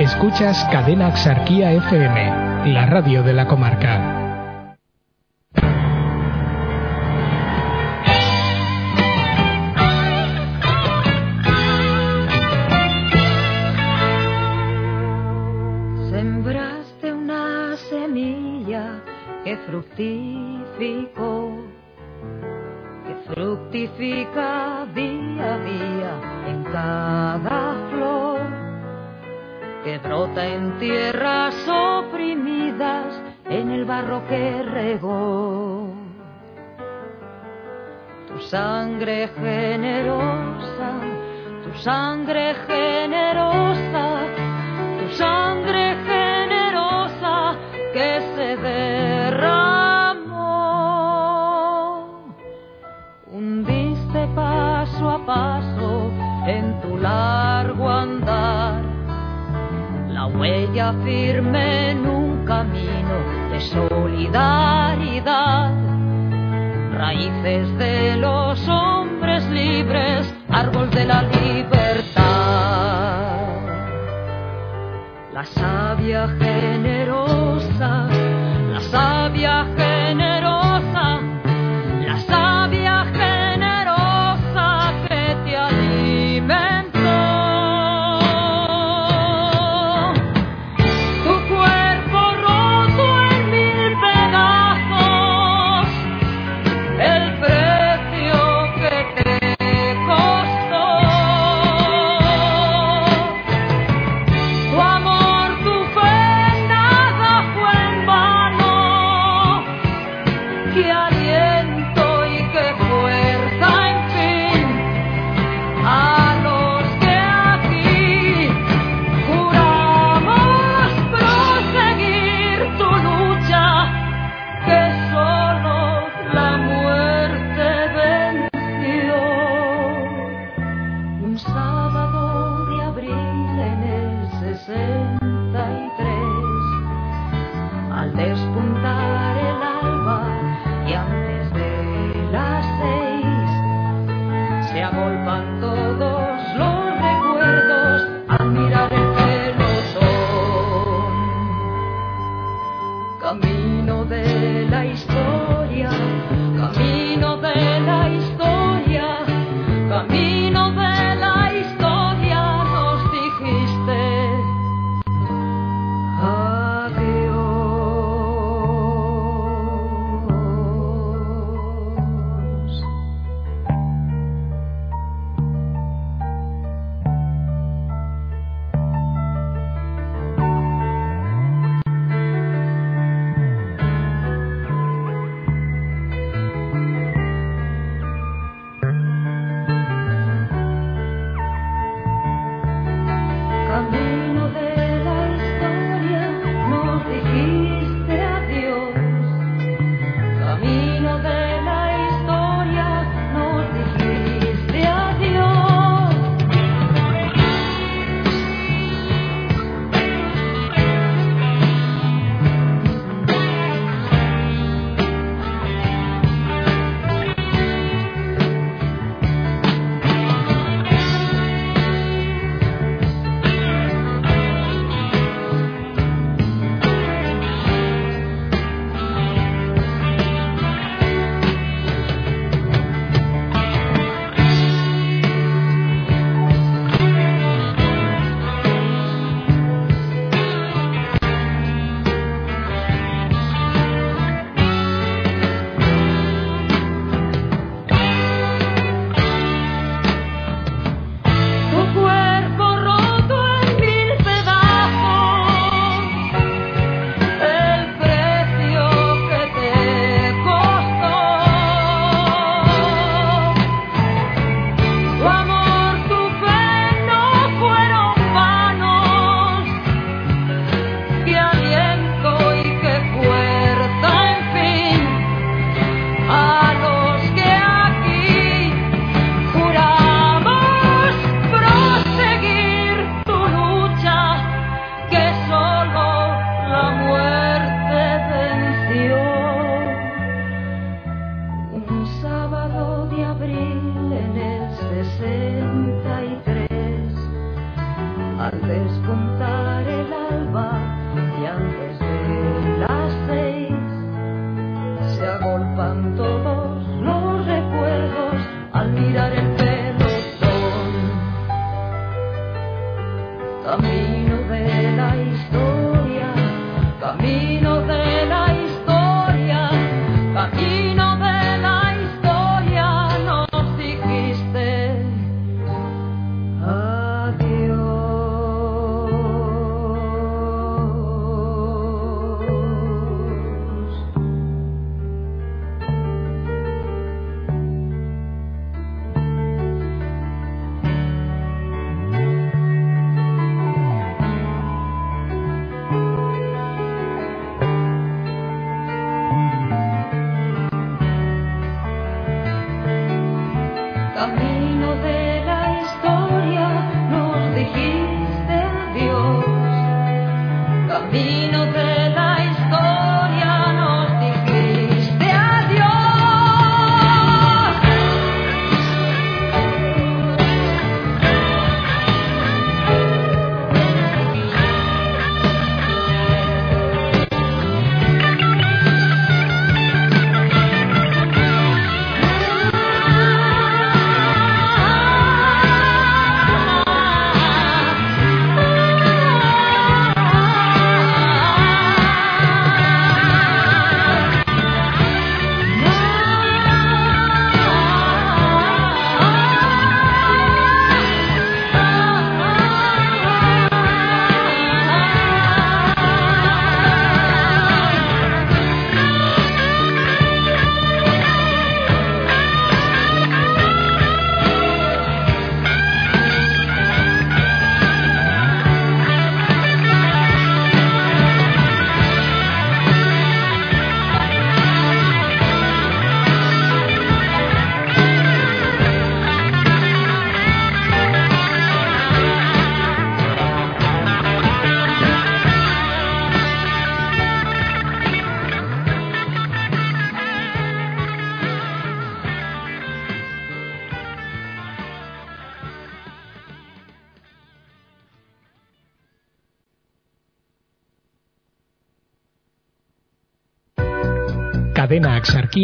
Escuchas 0.00 0.64
Cadena 0.72 1.08
Axarquía 1.08 1.72
FM, 1.72 2.72
la 2.72 2.86
radio 2.86 3.22
de 3.22 3.34
la 3.34 3.46
comarca. 3.46 4.29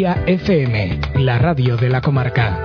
FM, 0.05 0.99
la 1.15 1.39
radio 1.39 1.75
de 1.75 1.89
la 1.89 2.01
comarca. 2.01 2.61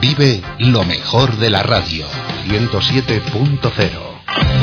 Vive 0.00 0.40
lo 0.58 0.84
mejor 0.84 1.36
de 1.36 1.50
la 1.50 1.62
radio. 1.62 2.06
107.0 2.48 4.12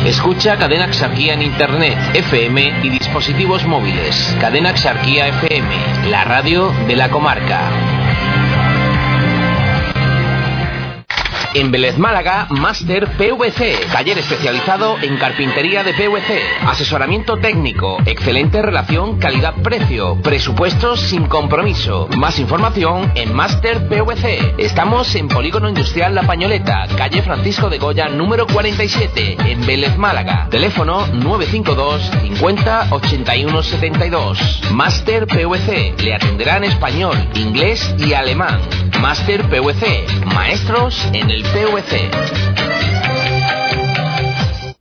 Escucha 0.06 0.58
Cadena 0.58 0.86
Axarquía 0.86 1.36
en 1.36 1.44
Internet, 1.44 1.98
FM 2.16 2.80
y 2.82 2.90
dispositivos 2.90 3.64
móviles. 3.66 4.36
Cadena 4.42 4.72
Axarquía 4.72 5.28
FM, 5.28 6.10
la 6.10 6.24
radio 6.24 6.74
de 6.88 6.96
la 6.96 7.12
comarca. 7.12 8.09
En 11.56 11.72
Vélez 11.72 11.98
Málaga, 11.98 12.46
Máster 12.52 13.08
PVC, 13.18 13.88
taller 13.92 14.20
especializado 14.20 14.98
en 15.02 15.18
carpintería 15.18 15.84
de 15.84 15.94
PVC, 15.94 16.40
asesoramiento 16.68 17.38
técnico, 17.38 17.98
excelente 18.06 18.62
relación 18.62 19.18
calidad-precio, 19.18 20.22
presupuestos 20.22 21.00
sin 21.00 21.26
compromiso. 21.26 22.08
Más 22.18 22.38
información 22.40 23.12
en 23.16 23.34
Máster 23.34 23.88
PVC. 23.88 24.56
Estamos 24.60 25.16
en 25.16 25.28
Polígono 25.28 25.70
Industrial 25.70 26.14
La 26.14 26.24
Pañoleta, 26.24 26.88
calle 26.96 27.24
Francisco 27.24 27.70
de 27.70 27.80
Goya, 27.80 28.10
número 28.10 28.46
47, 28.46 29.38
en 29.46 29.66
Vélez 29.66 29.98
Málaga. 29.98 30.48
Teléfono 30.52 31.08
952 31.08 32.12
50 32.22 32.88
81 32.92 33.64
72. 33.64 34.62
Máster 34.72 35.26
PVC. 35.26 35.96
Le 36.04 36.14
atenderá 36.14 36.58
en 36.58 36.66
español, 36.66 37.18
inglés 37.34 37.96
y 37.98 38.14
alemán. 38.14 38.60
Máster 39.02 39.44
PVC. 39.50 40.26
Maestros 40.36 41.10
en 41.14 41.32
el 41.32 41.42
PVC. 41.44 42.12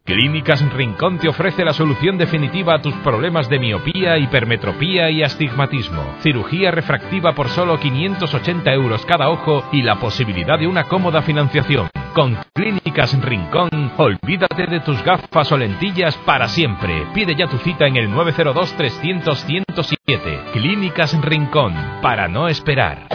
Clínicas 0.05 0.61
Rincón 0.73 1.19
te 1.19 1.29
ofrece 1.29 1.65
la 1.65 1.73
solución 1.73 2.19
definitiva 2.19 2.75
a 2.75 2.83
tus 2.83 2.95
problemas 2.97 3.49
de 3.49 3.61
miopía, 3.61 4.19
hipermetropía 4.19 5.11
y 5.11 5.23
astigmatismo. 5.23 6.03
Cirugía 6.23 6.71
refractiva 6.71 7.35
por 7.35 7.49
solo 7.49 7.79
580 7.79 8.73
euros 8.73 9.07
cada 9.07 9.29
ojo 9.29 9.65
y 9.71 9.83
la 9.83 10.01
posibilidad 10.01 10.59
de 10.59 10.67
una 10.67 10.85
cómoda 10.85 11.23
financiación. 11.23 11.89
Con 12.15 12.37
Clínicas 12.55 13.17
Rincón, 13.23 13.93
olvídate 13.99 14.67
de 14.67 14.81
tus 14.81 15.01
gafas 15.05 15.53
o 15.53 15.57
lentillas 15.57 16.17
para 16.25 16.49
siempre. 16.49 17.07
Pide 17.15 17.37
ya 17.37 17.47
tu 17.47 17.59
cita 17.59 17.87
en 17.87 17.97
el 17.97 18.11
902 18.11 18.73
300 18.73 19.45
107. 19.45 20.41
Clínicas 20.55 21.21
Rincón, 21.21 21.75
para 22.03 22.27
no 22.27 22.49
esperar 22.49 23.07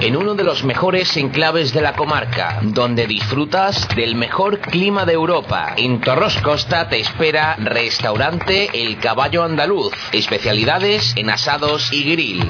en 0.00 0.16
uno 0.16 0.34
de 0.34 0.44
los 0.44 0.64
mejores 0.64 1.16
enclaves 1.16 1.72
de 1.72 1.80
la 1.80 1.94
comarca, 1.94 2.60
donde 2.62 3.06
disfrutas 3.06 3.88
del 3.96 4.14
mejor 4.14 4.60
clima 4.60 5.04
de 5.04 5.14
Europa. 5.14 5.74
En 5.76 6.00
Torros 6.00 6.36
Costa 6.38 6.88
te 6.88 7.00
espera 7.00 7.56
Restaurante 7.56 8.68
El 8.74 8.98
Caballo 8.98 9.44
Andaluz, 9.44 9.92
especialidades 10.12 11.14
en 11.16 11.30
asados 11.30 11.92
y 11.92 12.10
grill. 12.10 12.44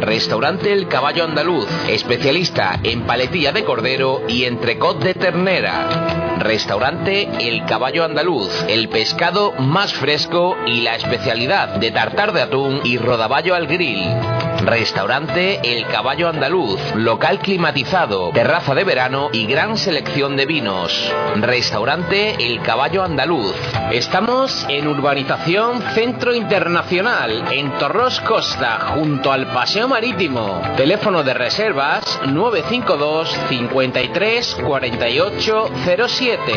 Restaurante 0.00 0.72
El 0.72 0.88
Caballo 0.88 1.24
Andaluz, 1.24 1.66
especialista 1.88 2.80
en 2.82 3.02
paletilla 3.02 3.52
de 3.52 3.64
cordero 3.64 4.22
y 4.28 4.44
entrecot 4.44 5.02
de 5.02 5.14
ternera. 5.14 6.38
Restaurante 6.38 7.28
El 7.40 7.64
Caballo 7.66 8.04
Andaluz, 8.04 8.64
el 8.68 8.88
pescado 8.88 9.52
más 9.58 9.92
fresco 9.92 10.56
y 10.66 10.82
la 10.82 10.96
especialidad 10.96 11.76
de 11.76 11.90
tartar 11.90 12.32
de 12.32 12.42
atún 12.42 12.80
y 12.84 12.96
rodaballo 12.96 13.54
al 13.54 13.66
grill. 13.66 14.37
Restaurante 14.68 15.60
El 15.64 15.86
Caballo 15.86 16.28
Andaluz, 16.28 16.78
local 16.94 17.38
climatizado, 17.38 18.30
terraza 18.32 18.74
de 18.74 18.84
verano 18.84 19.30
y 19.32 19.46
gran 19.46 19.78
selección 19.78 20.36
de 20.36 20.44
vinos. 20.44 21.10
Restaurante 21.36 22.34
El 22.38 22.60
Caballo 22.60 23.02
Andaluz. 23.02 23.54
Estamos 23.92 24.66
en 24.68 24.86
Urbanización 24.86 25.80
Centro 25.94 26.34
Internacional, 26.34 27.50
en 27.50 27.72
Torros 27.78 28.20
Costa, 28.20 28.92
junto 28.94 29.32
al 29.32 29.46
Paseo 29.46 29.88
Marítimo. 29.88 30.60
Teléfono 30.76 31.22
de 31.22 31.32
reservas 31.32 32.20
952 32.26 33.40
53 33.48 34.54
48 34.66 35.70
07. 36.08 36.52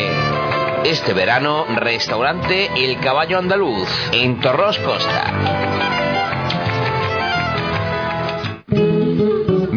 Este 0.84 1.14
verano, 1.14 1.64
restaurante 1.76 2.70
El 2.76 3.00
Caballo 3.00 3.38
Andaluz, 3.38 3.88
en 4.12 4.38
Torros 4.38 4.76
Costa. 4.80 5.71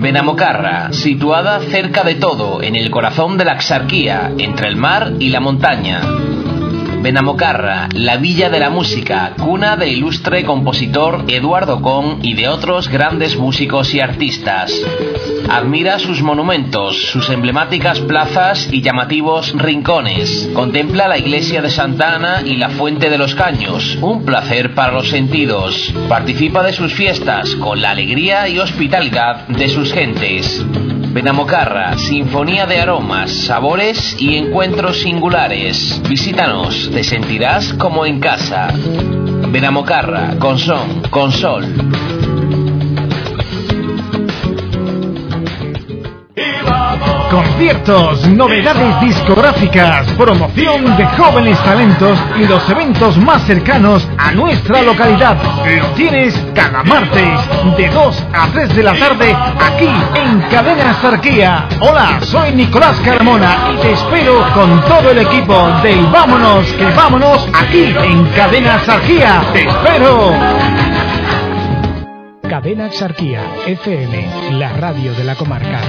Benamocarra, 0.06 0.94
situada 0.94 1.60
cerca 1.62 2.04
de 2.04 2.14
todo, 2.14 2.62
en 2.62 2.76
el 2.76 2.92
corazón 2.92 3.40
de 3.40 3.46
la 3.46 3.54
Axarquía, 3.54 4.34
entre 4.38 4.68
el 4.68 4.76
mar 4.76 5.14
y 5.20 5.30
la 5.30 5.40
montaña. 5.40 6.00
Benamocarra, 7.06 7.88
la 7.94 8.18
villa 8.18 8.50
de 8.50 8.60
la 8.60 8.72
música, 8.72 9.34
cuna 9.38 9.78
del 9.78 9.90
ilustre 9.90 10.44
compositor 10.44 11.26
Eduardo 11.28 11.80
Con 11.80 12.26
y 12.26 12.34
de 12.34 12.48
otros 12.48 12.90
grandes 12.90 13.38
músicos 13.38 13.94
y 13.94 14.00
artistas. 14.00 14.74
Admira 15.48 16.00
sus 16.00 16.24
monumentos, 16.24 17.00
sus 17.12 17.30
emblemáticas 17.30 18.00
plazas 18.00 18.68
y 18.72 18.82
llamativos 18.82 19.54
rincones. 19.54 20.50
Contempla 20.56 21.08
la 21.08 21.20
iglesia 21.20 21.62
de 21.62 21.70
Santa 21.70 22.16
Ana 22.16 22.42
y 22.44 22.56
la 22.56 22.70
fuente 22.70 23.12
de 23.12 23.20
los 23.20 23.36
caños, 23.36 24.00
un 24.02 24.26
placer 24.26 24.74
para 24.74 24.94
los 24.94 25.08
sentidos. 25.08 25.94
Participa 26.10 26.64
de 26.64 26.74
sus 26.74 26.92
fiestas 26.92 27.56
con 27.58 27.84
la 27.84 27.92
alegría 27.92 28.50
y 28.50 28.58
hospitalidad 28.58 29.48
de 29.48 29.70
sus 29.70 29.94
gentes. 29.94 30.66
Benamocarra, 31.16 31.98
sinfonía 31.98 32.66
de 32.66 32.78
aromas, 32.78 33.32
sabores 33.32 34.18
y 34.20 34.36
encuentros 34.36 35.00
singulares. 35.00 36.02
Visítanos, 36.10 36.92
te 36.92 37.06
sentirás 37.06 37.72
como 37.72 38.06
en 38.06 38.20
casa. 38.20 38.68
Benamocarra, 39.48 40.38
con 40.38 40.60
son, 40.60 41.04
con 41.10 41.32
sol. 41.32 41.64
Conciertos, 47.30 48.28
novedades 48.30 49.02
discográficas, 49.02 50.08
promoción 50.12 50.96
de 50.96 51.06
jóvenes 51.06 51.58
talentos 51.64 52.18
y 52.38 52.46
los 52.46 52.70
eventos 52.70 53.18
más 53.18 53.44
cercanos 53.44 54.08
a 54.18 54.32
nuestra 54.32 54.84
localidad. 54.84 55.36
Lo 55.66 55.88
tienes 55.90 56.40
cada 56.54 56.84
martes 56.84 57.40
de 57.78 57.90
2 57.90 58.24
a 58.34 58.48
3 58.54 58.76
de 58.76 58.84
la 58.84 58.94
tarde 58.94 59.36
aquí 59.60 59.90
en 60.14 60.42
Cadena 60.52 60.94
Sarquía. 61.02 61.68
Hola, 61.82 62.20
soy 62.22 62.52
Nicolás 62.52 63.00
Carmona 63.04 63.58
y 63.74 63.82
te 63.82 63.92
espero 63.94 64.46
con 64.54 64.82
todo 64.82 65.12
el 65.12 65.20
equipo 65.20 65.56
del 65.82 66.06
Vámonos 66.08 66.72
que 66.74 66.86
vámonos 66.92 67.48
aquí 67.54 67.96
en 68.04 68.26
Cadena 68.36 68.80
Sarquía. 68.86 69.42
Te 69.52 69.68
espero. 69.68 70.75
Cadena 72.56 72.86
Exarquía 72.88 73.44
FM, 73.68 74.58
la 74.58 74.72
radio 74.72 75.14
de 75.14 75.26
la 75.26 75.36
comarca. 75.36 75.82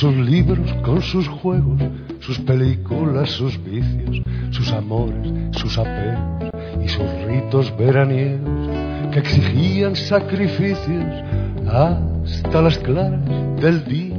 Sus 0.00 0.16
libros, 0.16 0.72
con 0.82 1.02
sus 1.02 1.28
juegos, 1.28 1.78
sus 2.20 2.38
películas, 2.38 3.28
sus 3.32 3.62
vicios, 3.62 4.22
sus 4.48 4.72
amores, 4.72 5.30
sus 5.52 5.76
apegos 5.76 6.50
y 6.82 6.88
sus 6.88 7.04
ritos 7.26 7.76
veraniegos 7.76 8.70
que 9.12 9.18
exigían 9.18 9.94
sacrificios 9.94 11.04
hasta 11.68 12.62
las 12.62 12.78
claras 12.78 13.20
del 13.60 13.84
día. 13.84 14.16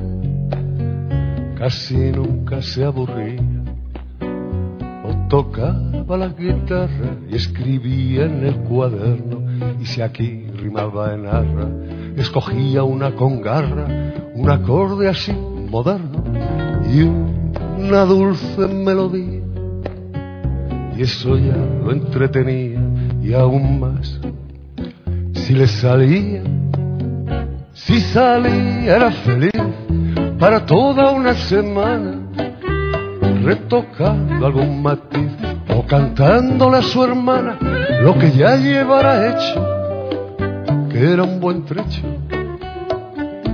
Casi 1.57 1.95
nunca 2.11 2.61
se 2.61 2.83
aburría 2.83 3.41
o 5.03 5.27
tocaba 5.29 6.15
la 6.15 6.27
guitarra 6.27 7.17
y 7.27 7.35
escribía 7.37 8.25
en 8.25 8.45
el 8.45 8.55
cuaderno 8.57 9.41
y 9.81 9.85
si 9.87 10.03
aquí 10.03 10.45
rimaba 10.57 11.15
en 11.15 11.25
arra, 11.25 11.69
escogía 12.17 12.83
una 12.83 13.15
congarra, 13.15 13.87
un 14.35 14.47
acorde 14.47 15.09
así 15.09 15.35
moderno 15.71 16.21
y 16.93 17.01
una 17.01 18.03
dulce 18.05 18.67
melodía. 18.67 19.41
Y 20.97 21.01
eso 21.01 21.37
ya 21.37 21.55
lo 21.55 21.91
entretenía 21.93 22.79
y 23.23 23.33
aún 23.33 23.79
más. 23.79 24.19
Si 25.33 25.53
le 25.53 25.67
salía, 25.67 26.43
si 27.73 28.01
salía 28.01 28.95
era 28.95 29.11
feliz 29.11 29.51
para 30.37 30.65
toda 30.65 31.11
una 31.11 31.33
semana, 31.33 32.19
retocando 33.43 34.45
algún 34.45 34.81
matiz 34.81 35.31
o 35.75 35.83
cantándole 35.85 36.77
a 36.77 36.81
su 36.81 37.03
hermana 37.03 37.57
lo 38.03 38.17
que 38.19 38.31
ya 38.31 38.57
llevara 38.57 39.29
hecho, 39.29 39.65
que 40.89 41.13
era 41.13 41.23
un 41.23 41.39
buen 41.39 41.63
trecho, 41.63 42.01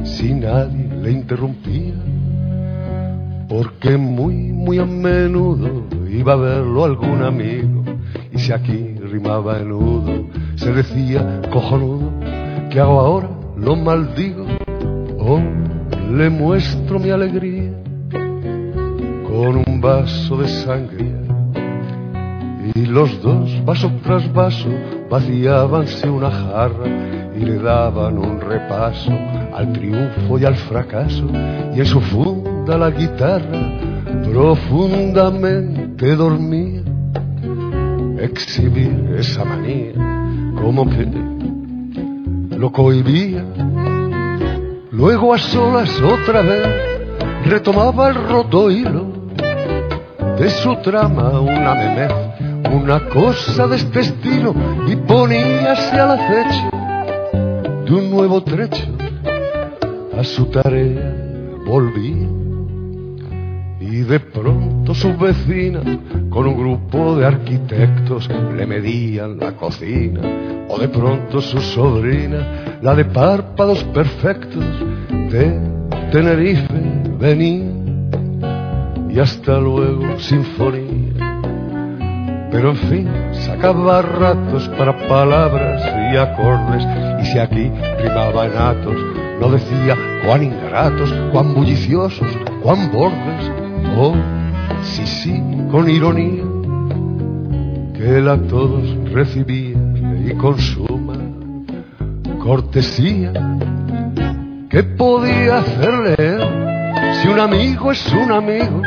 si 0.04 0.34
nadie 0.34 0.88
le 1.02 1.12
interrumpía, 1.12 1.94
porque 3.48 3.98
muy, 3.98 4.36
muy 4.36 4.80
a 4.80 4.86
menudo 4.86 5.84
iba 6.10 6.34
a 6.34 6.36
verlo 6.36 6.84
algún 6.84 7.24
amigo, 7.24 7.84
y 8.32 8.40
si 8.40 8.52
aquí 8.52 8.96
rimaba 9.02 9.60
en 9.60 9.70
nudo, 9.70 10.26
se 10.56 10.72
decía 10.74 11.42
cojonudo, 11.52 12.12
¿qué 12.70 12.80
hago 12.80 13.00
ahora? 13.00 13.30
Lo 13.58 13.76
maldigo, 13.76 14.46
o 15.18 15.40
le 16.14 16.30
muestro 16.30 17.00
mi 17.00 17.10
alegría 17.10 17.72
con 19.28 19.64
un 19.68 19.82
vaso 19.82 20.38
de 20.38 20.48
sangría. 20.48 21.22
Y 22.76 22.86
los 22.86 23.22
dos, 23.22 23.64
vaso 23.66 23.92
tras 24.04 24.32
vaso, 24.34 24.70
vaciábanse 25.10 26.10
una 26.10 26.30
jarra 26.30 26.86
y 27.36 27.46
le 27.46 27.60
daban 27.60 28.18
un 28.18 28.42
repaso 28.42 29.12
al 29.54 29.72
triunfo 29.74 30.40
y 30.40 30.46
al 30.46 30.56
fracaso. 30.56 31.28
Y 31.74 31.80
en 31.80 31.86
su 31.86 32.02
la 32.76 32.90
guitarra 32.90 33.80
profundamente 34.24 36.16
dormía. 36.16 36.82
Exhibir 38.20 39.16
esa 39.18 39.46
manía 39.46 39.94
como 40.60 40.90
que 40.90 41.08
lo 42.58 42.72
cohibía. 42.72 43.46
Luego 44.92 45.34
a 45.34 45.38
solas 45.38 46.02
otra 46.02 46.42
vez 46.42 46.68
retomaba 47.46 48.10
el 48.10 48.16
roto 48.16 48.72
hilo 48.72 49.06
de 50.40 50.50
su 50.50 50.76
trama 50.78 51.40
una 51.40 51.76
memez, 51.76 52.12
una 52.74 53.08
cosa 53.10 53.68
de 53.68 53.76
este 53.76 54.00
estilo 54.00 54.54
y 54.88 54.96
poníase 54.96 56.00
al 56.00 56.12
acecho 56.12 56.70
de 57.86 57.94
un 57.94 58.10
nuevo 58.10 58.44
trecho. 58.44 58.84
A 60.18 60.24
su 60.24 60.46
tarea 60.48 61.14
volvía 61.68 62.27
de 64.08 64.20
pronto 64.22 64.94
su 64.94 65.18
vecina 65.18 65.82
con 66.30 66.48
un 66.48 66.58
grupo 66.58 67.18
de 67.18 67.26
arquitectos 67.26 68.30
le 68.56 68.66
medían 68.66 69.38
la 69.38 69.52
cocina 69.54 70.22
o 70.70 70.80
de 70.80 70.88
pronto 70.88 71.42
su 71.42 71.60
sobrina, 71.60 72.80
la 72.82 72.96
de 72.96 73.06
párpados 73.06 73.84
perfectos 73.86 74.64
de 75.10 75.60
Tenerife 76.12 76.68
venía 77.20 77.66
y 79.10 79.20
hasta 79.20 79.60
luego 79.60 80.18
sinfonía. 80.20 81.42
Pero 82.50 82.70
en 82.70 82.78
fin, 82.78 83.10
sacaba 83.34 84.02
ratos 84.02 84.70
para 84.78 84.98
palabras 85.08 85.84
y 86.14 86.18
acordes, 86.18 86.86
y 87.22 87.26
si 87.26 87.40
aquí 87.40 87.72
rimaba 88.00 88.46
en 88.46 88.58
atos, 88.58 88.96
no 89.42 89.50
decía 89.50 89.96
cuán 90.26 90.44
ingratos, 90.44 91.14
cuán 91.32 91.54
bulliciosos, 91.54 92.28
cuán 92.64 92.90
bordes, 92.92 93.67
oh, 93.98 94.16
sí, 94.84 95.06
sí, 95.06 95.44
con 95.72 95.90
ironía, 95.90 96.44
que 97.94 98.18
él 98.18 98.30
a 98.30 98.38
todos 98.38 98.84
recibía 99.12 99.78
y 100.26 100.34
con 100.36 100.60
suma 100.60 101.16
cortesía, 102.40 103.34
¿qué 104.70 104.84
podía 104.84 105.60
hacerle 105.60 106.16
él 106.18 106.42
si 107.22 107.28
un 107.28 107.40
amigo 107.40 107.92
es 107.92 108.14
un 108.14 108.32
amigo? 108.32 108.82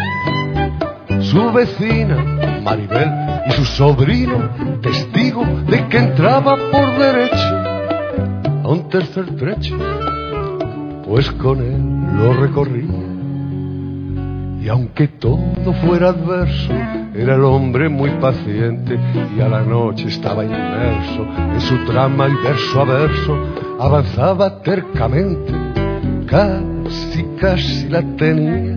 su 1.31 1.53
vecina 1.53 2.17
Maribel 2.65 3.09
y 3.47 3.53
su 3.53 3.65
sobrino, 3.65 4.51
testigo 4.83 5.45
de 5.69 5.87
que 5.89 5.99
entraba 5.99 6.57
por 6.57 6.99
derecho 6.99 7.57
a 8.65 8.69
un 8.69 8.89
tercer 8.89 9.37
trecho, 9.37 9.77
pues 11.05 11.31
con 11.33 11.61
él 11.61 11.83
lo 12.17 12.35
recorría. 12.35 12.90
Y 14.61 14.69
aunque 14.69 15.09
todo 15.09 15.73
fuera 15.85 16.11
adverso, 16.11 16.73
era 17.15 17.35
el 17.35 17.45
hombre 17.45 17.89
muy 17.89 18.11
paciente 18.21 18.99
y 19.35 19.41
a 19.41 19.49
la 19.49 19.63
noche 19.63 20.09
estaba 20.09 20.45
inmerso 20.45 21.27
en 21.55 21.61
su 21.63 21.79
trama 21.87 22.29
y 22.29 22.35
verso 22.45 22.81
a 22.81 22.85
verso 22.85 23.39
avanzaba 23.81 24.61
tercamente, 24.61 25.53
casi, 26.27 27.25
casi 27.41 27.89
la 27.89 28.03
tenía, 28.17 28.77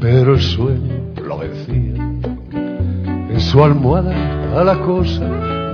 pero 0.00 0.34
el 0.34 0.40
sueño 0.40 1.12
lo 1.24 1.38
vencía. 1.38 2.04
En 3.30 3.40
su 3.40 3.62
almohada 3.62 4.12
a 4.60 4.64
la 4.64 4.80
cosa 4.80 5.26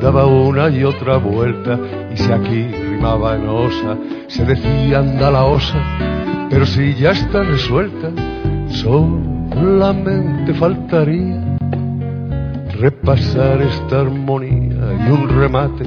daba 0.02 0.26
una 0.26 0.68
y 0.68 0.84
otra 0.84 1.16
vuelta 1.16 1.78
y 2.12 2.16
si 2.18 2.30
aquí 2.30 2.66
rimaba 2.90 3.36
en 3.36 3.48
osa, 3.48 3.96
se 4.28 4.44
decía 4.44 4.98
anda 4.98 5.30
la 5.30 5.44
osa, 5.44 5.78
pero 6.50 6.66
si 6.66 6.94
ya 6.94 7.12
está 7.12 7.42
resuelta, 7.42 8.10
solamente 8.68 10.54
faltaría 10.54 11.56
repasar 12.80 13.62
esta 13.62 14.00
armonía 14.00 15.06
y 15.06 15.10
un 15.10 15.28
remate 15.28 15.86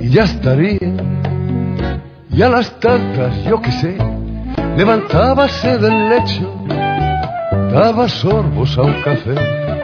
y 0.00 0.08
ya 0.08 0.24
estaría. 0.24 0.78
Y 2.30 2.42
a 2.42 2.48
las 2.48 2.78
tantas, 2.80 3.44
yo 3.44 3.60
que 3.60 3.70
sé, 3.72 3.96
levantábase 4.76 5.78
del 5.78 6.08
lecho 6.08 6.50
daba 7.72 8.06
sorbos 8.06 8.76
a 8.76 8.82
un 8.82 8.94
café 9.02 9.34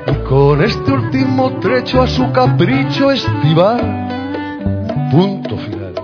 y 0.06 0.28
con 0.28 0.62
este 0.62 0.92
último 0.92 1.58
trecho 1.58 2.02
a 2.02 2.06
su 2.06 2.30
capricho 2.32 3.10
estival, 3.10 3.80
punto 5.10 5.56
final, 5.56 5.94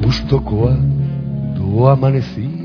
justo 0.00 0.42
cuando 0.42 1.88
amanecía. 1.88 2.55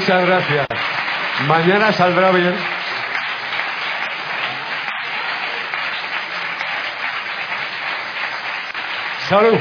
Muchas 0.00 0.26
gracias. 0.26 0.66
Mañana 1.46 1.92
saldrá 1.92 2.30
bien. 2.30 2.54
Salud. 9.28 9.58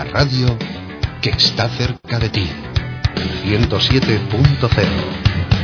La 0.00 0.04
radio 0.04 0.56
que 1.20 1.28
está 1.28 1.68
cerca 1.68 2.18
de 2.18 2.30
ti. 2.30 2.48
107.0. 3.44 5.59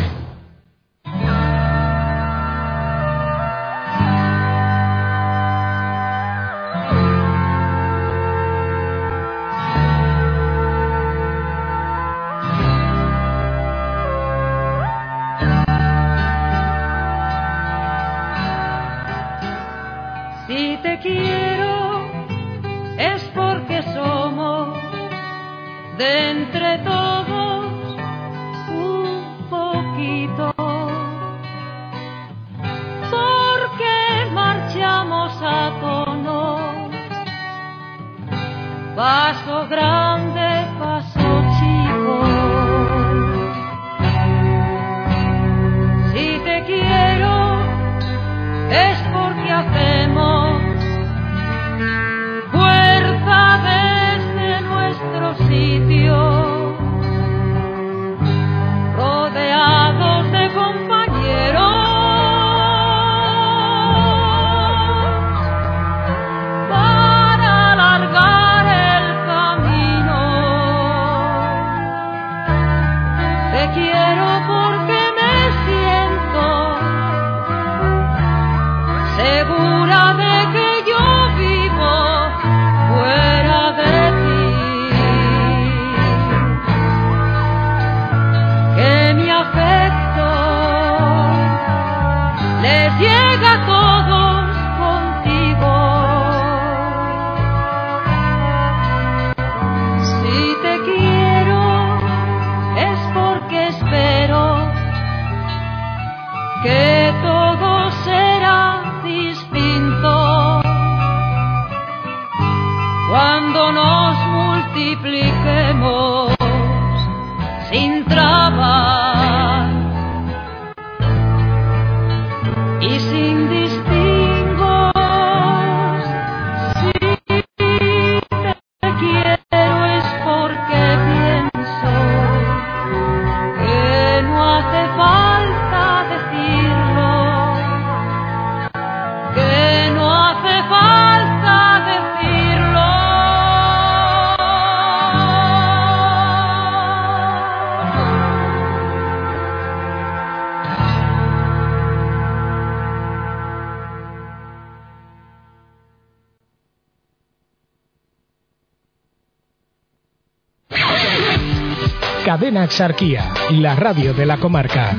Exarquía, 162.67 163.33
la 163.53 163.77
radio 163.77 164.13
de 164.13 164.27
la 164.27 164.39
comarca. 164.39 164.91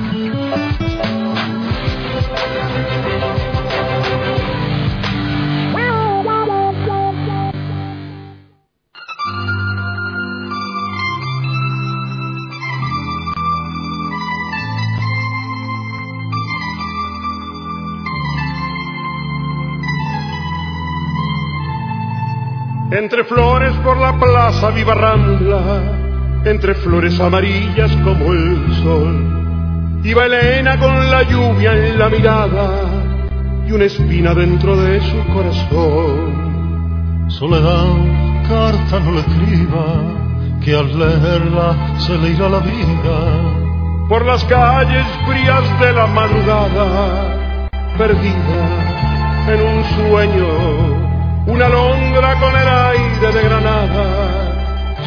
Entre 22.92 23.26
flores 23.26 23.74
por 23.84 23.98
la 23.98 24.18
plaza 24.18 24.72
viva 24.72 24.94
Rambla, 24.94 25.97
entre 26.50 26.76
flores 26.76 27.20
amarillas 27.20 27.92
como 28.04 28.32
el 28.32 28.74
sol, 28.82 30.02
iba 30.04 30.26
Elena 30.26 30.80
con 30.80 31.12
la 31.12 31.24
lluvia 31.24 31.74
en 31.74 32.00
la 32.00 32.10
mirada 32.10 32.70
y 33.68 33.72
una 33.74 33.84
espina 33.86 34.34
dentro 34.34 34.78
de 34.78 35.02
su 35.02 35.34
corazón. 35.34 36.48
Soledad, 37.30 37.88
carta 38.48 39.00
no 39.00 39.12
le 39.12 39.20
escriba, 39.20 39.86
que 40.64 40.74
al 40.76 40.98
leerla 40.98 41.76
se 42.00 42.18
le 42.18 42.30
irá 42.30 42.48
la 42.48 42.60
vida. 42.60 44.08
Por 44.08 44.26
las 44.26 44.44
calles 44.46 45.06
frías 45.28 45.80
de 45.82 45.92
la 45.92 46.08
madrugada, 46.08 47.70
perdida 47.98 48.64
en 49.50 49.62
un 49.62 49.84
sueño, 49.96 50.48
una 51.48 51.66
alondra 51.66 52.40
con 52.40 52.56
el 52.56 52.68
aire 52.68 53.34
de 53.34 53.44
Granada 53.44 54.48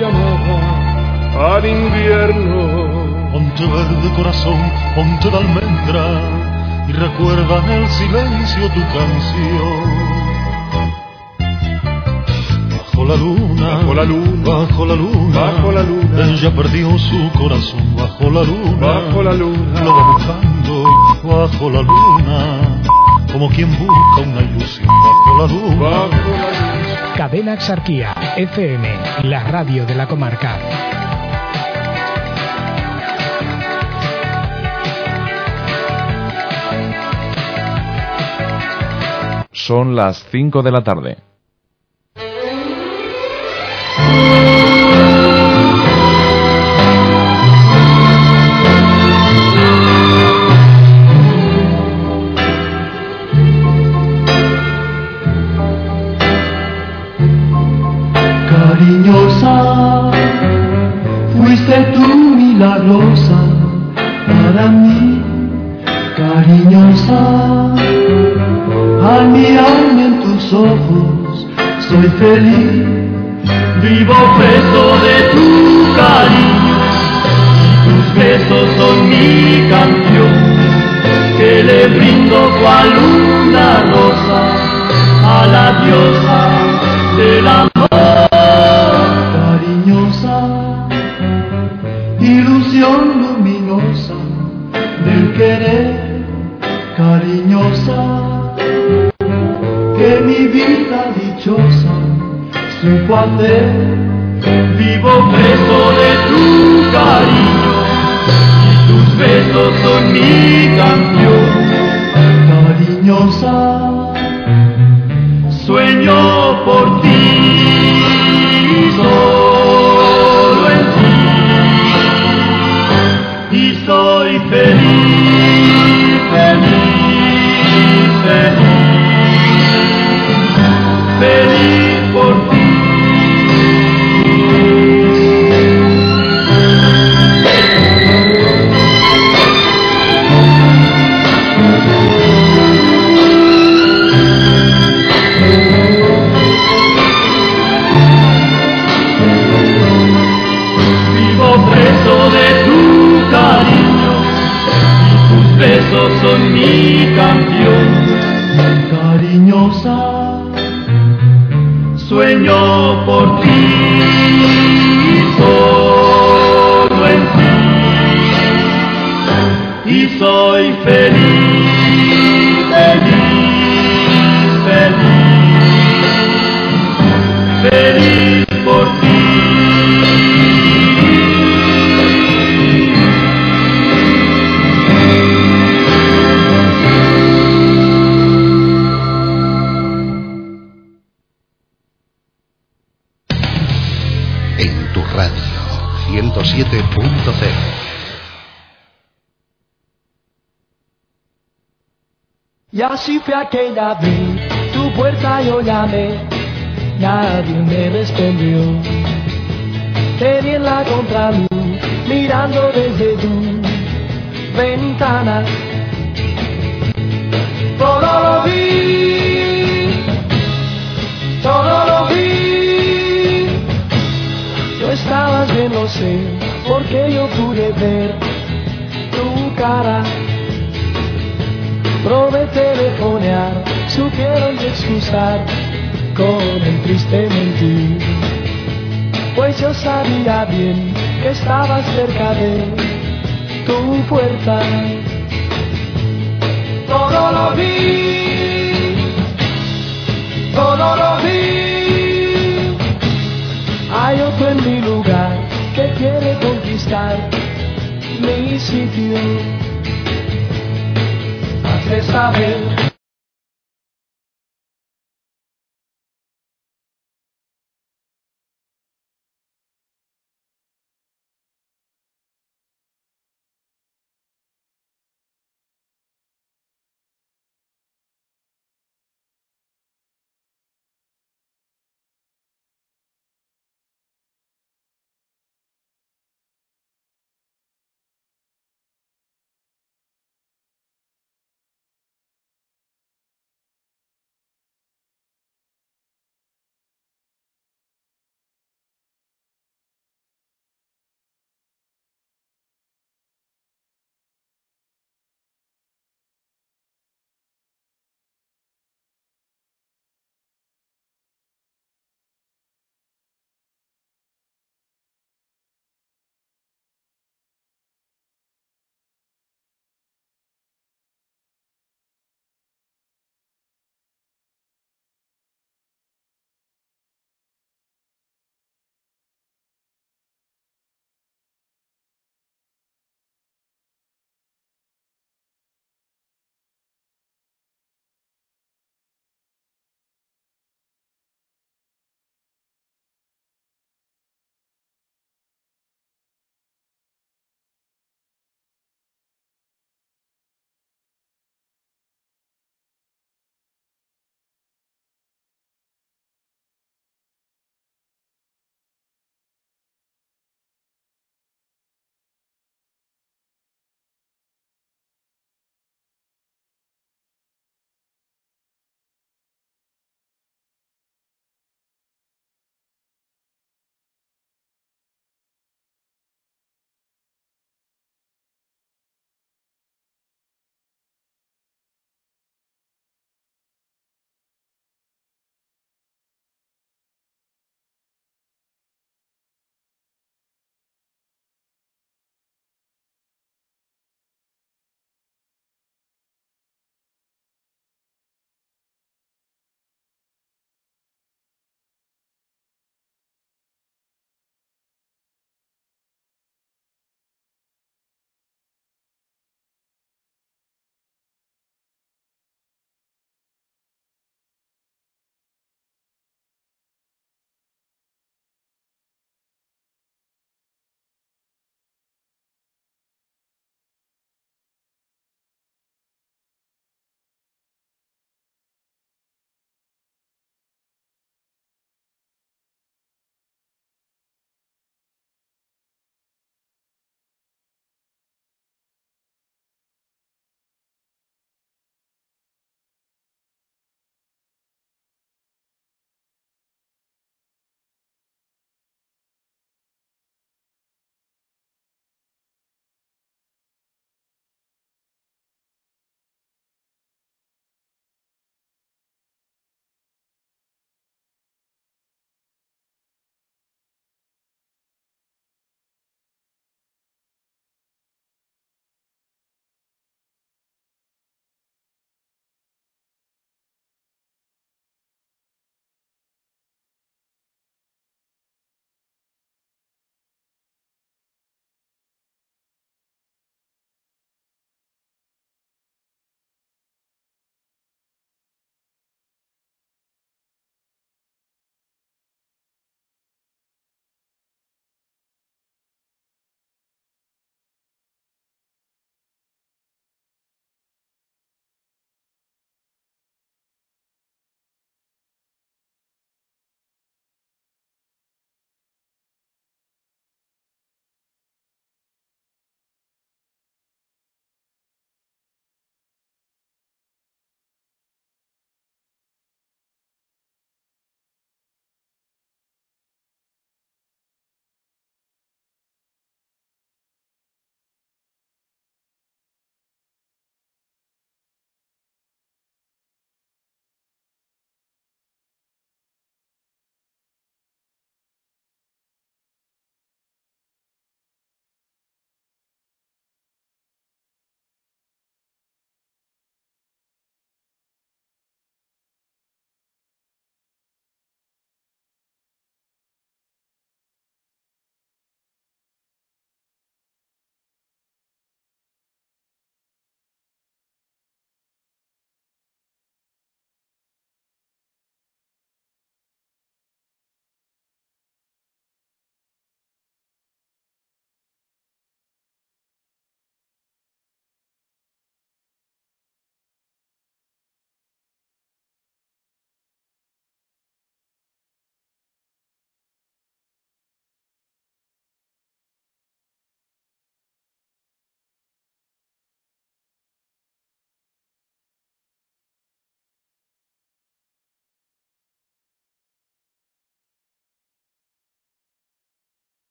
llamaba 0.00 0.39
al 1.40 1.64
invierno. 1.66 3.30
Ponte 3.32 3.64
verde 3.64 4.10
corazón, 4.16 4.58
ponte 4.94 5.30
de 5.30 5.36
almendra 5.36 6.04
y 6.88 6.92
recuerda 6.92 7.64
en 7.64 7.70
el 7.82 7.88
silencio 7.88 8.68
tu 8.68 8.80
canción. 8.80 10.10
Bajo 12.70 13.04
la 13.04 13.16
luna, 13.16 13.68
bajo 13.76 13.94
la 13.94 14.04
luna, 14.04 14.50
bajo 14.50 14.86
la 14.86 14.94
luna, 14.94 15.40
bajo 15.40 15.72
la 15.72 15.82
luna, 15.82 16.26
ella 16.28 16.54
perdió 16.54 16.98
su 16.98 17.30
corazón 17.38 17.96
bajo 17.96 18.30
la 18.30 18.42
luna, 18.42 18.86
bajo 18.86 19.22
la 19.22 19.32
luna, 19.32 19.80
lo 19.80 19.94
va 19.94 20.12
buscando 20.12 20.84
bajo 21.22 21.70
la 21.70 21.82
luna, 21.82 22.82
como 23.32 23.48
quien 23.48 23.70
busca 23.78 24.20
una 24.22 24.42
ilusión 24.42 24.86
bajo 24.86 25.38
la 25.38 25.46
luna. 25.46 25.90
Bajo 25.90 26.08
la 26.08 26.18
luna. 26.18 27.14
Cadena 27.16 27.54
Exarquía, 27.54 28.14
FM, 28.36 28.88
la 29.24 29.44
radio 29.44 29.86
de 29.86 29.94
la 29.94 30.06
comarca. 30.06 30.89
Son 39.70 39.94
las 39.94 40.26
5 40.32 40.62
de 40.64 40.72
la 40.72 40.82
tarde. 40.82 41.29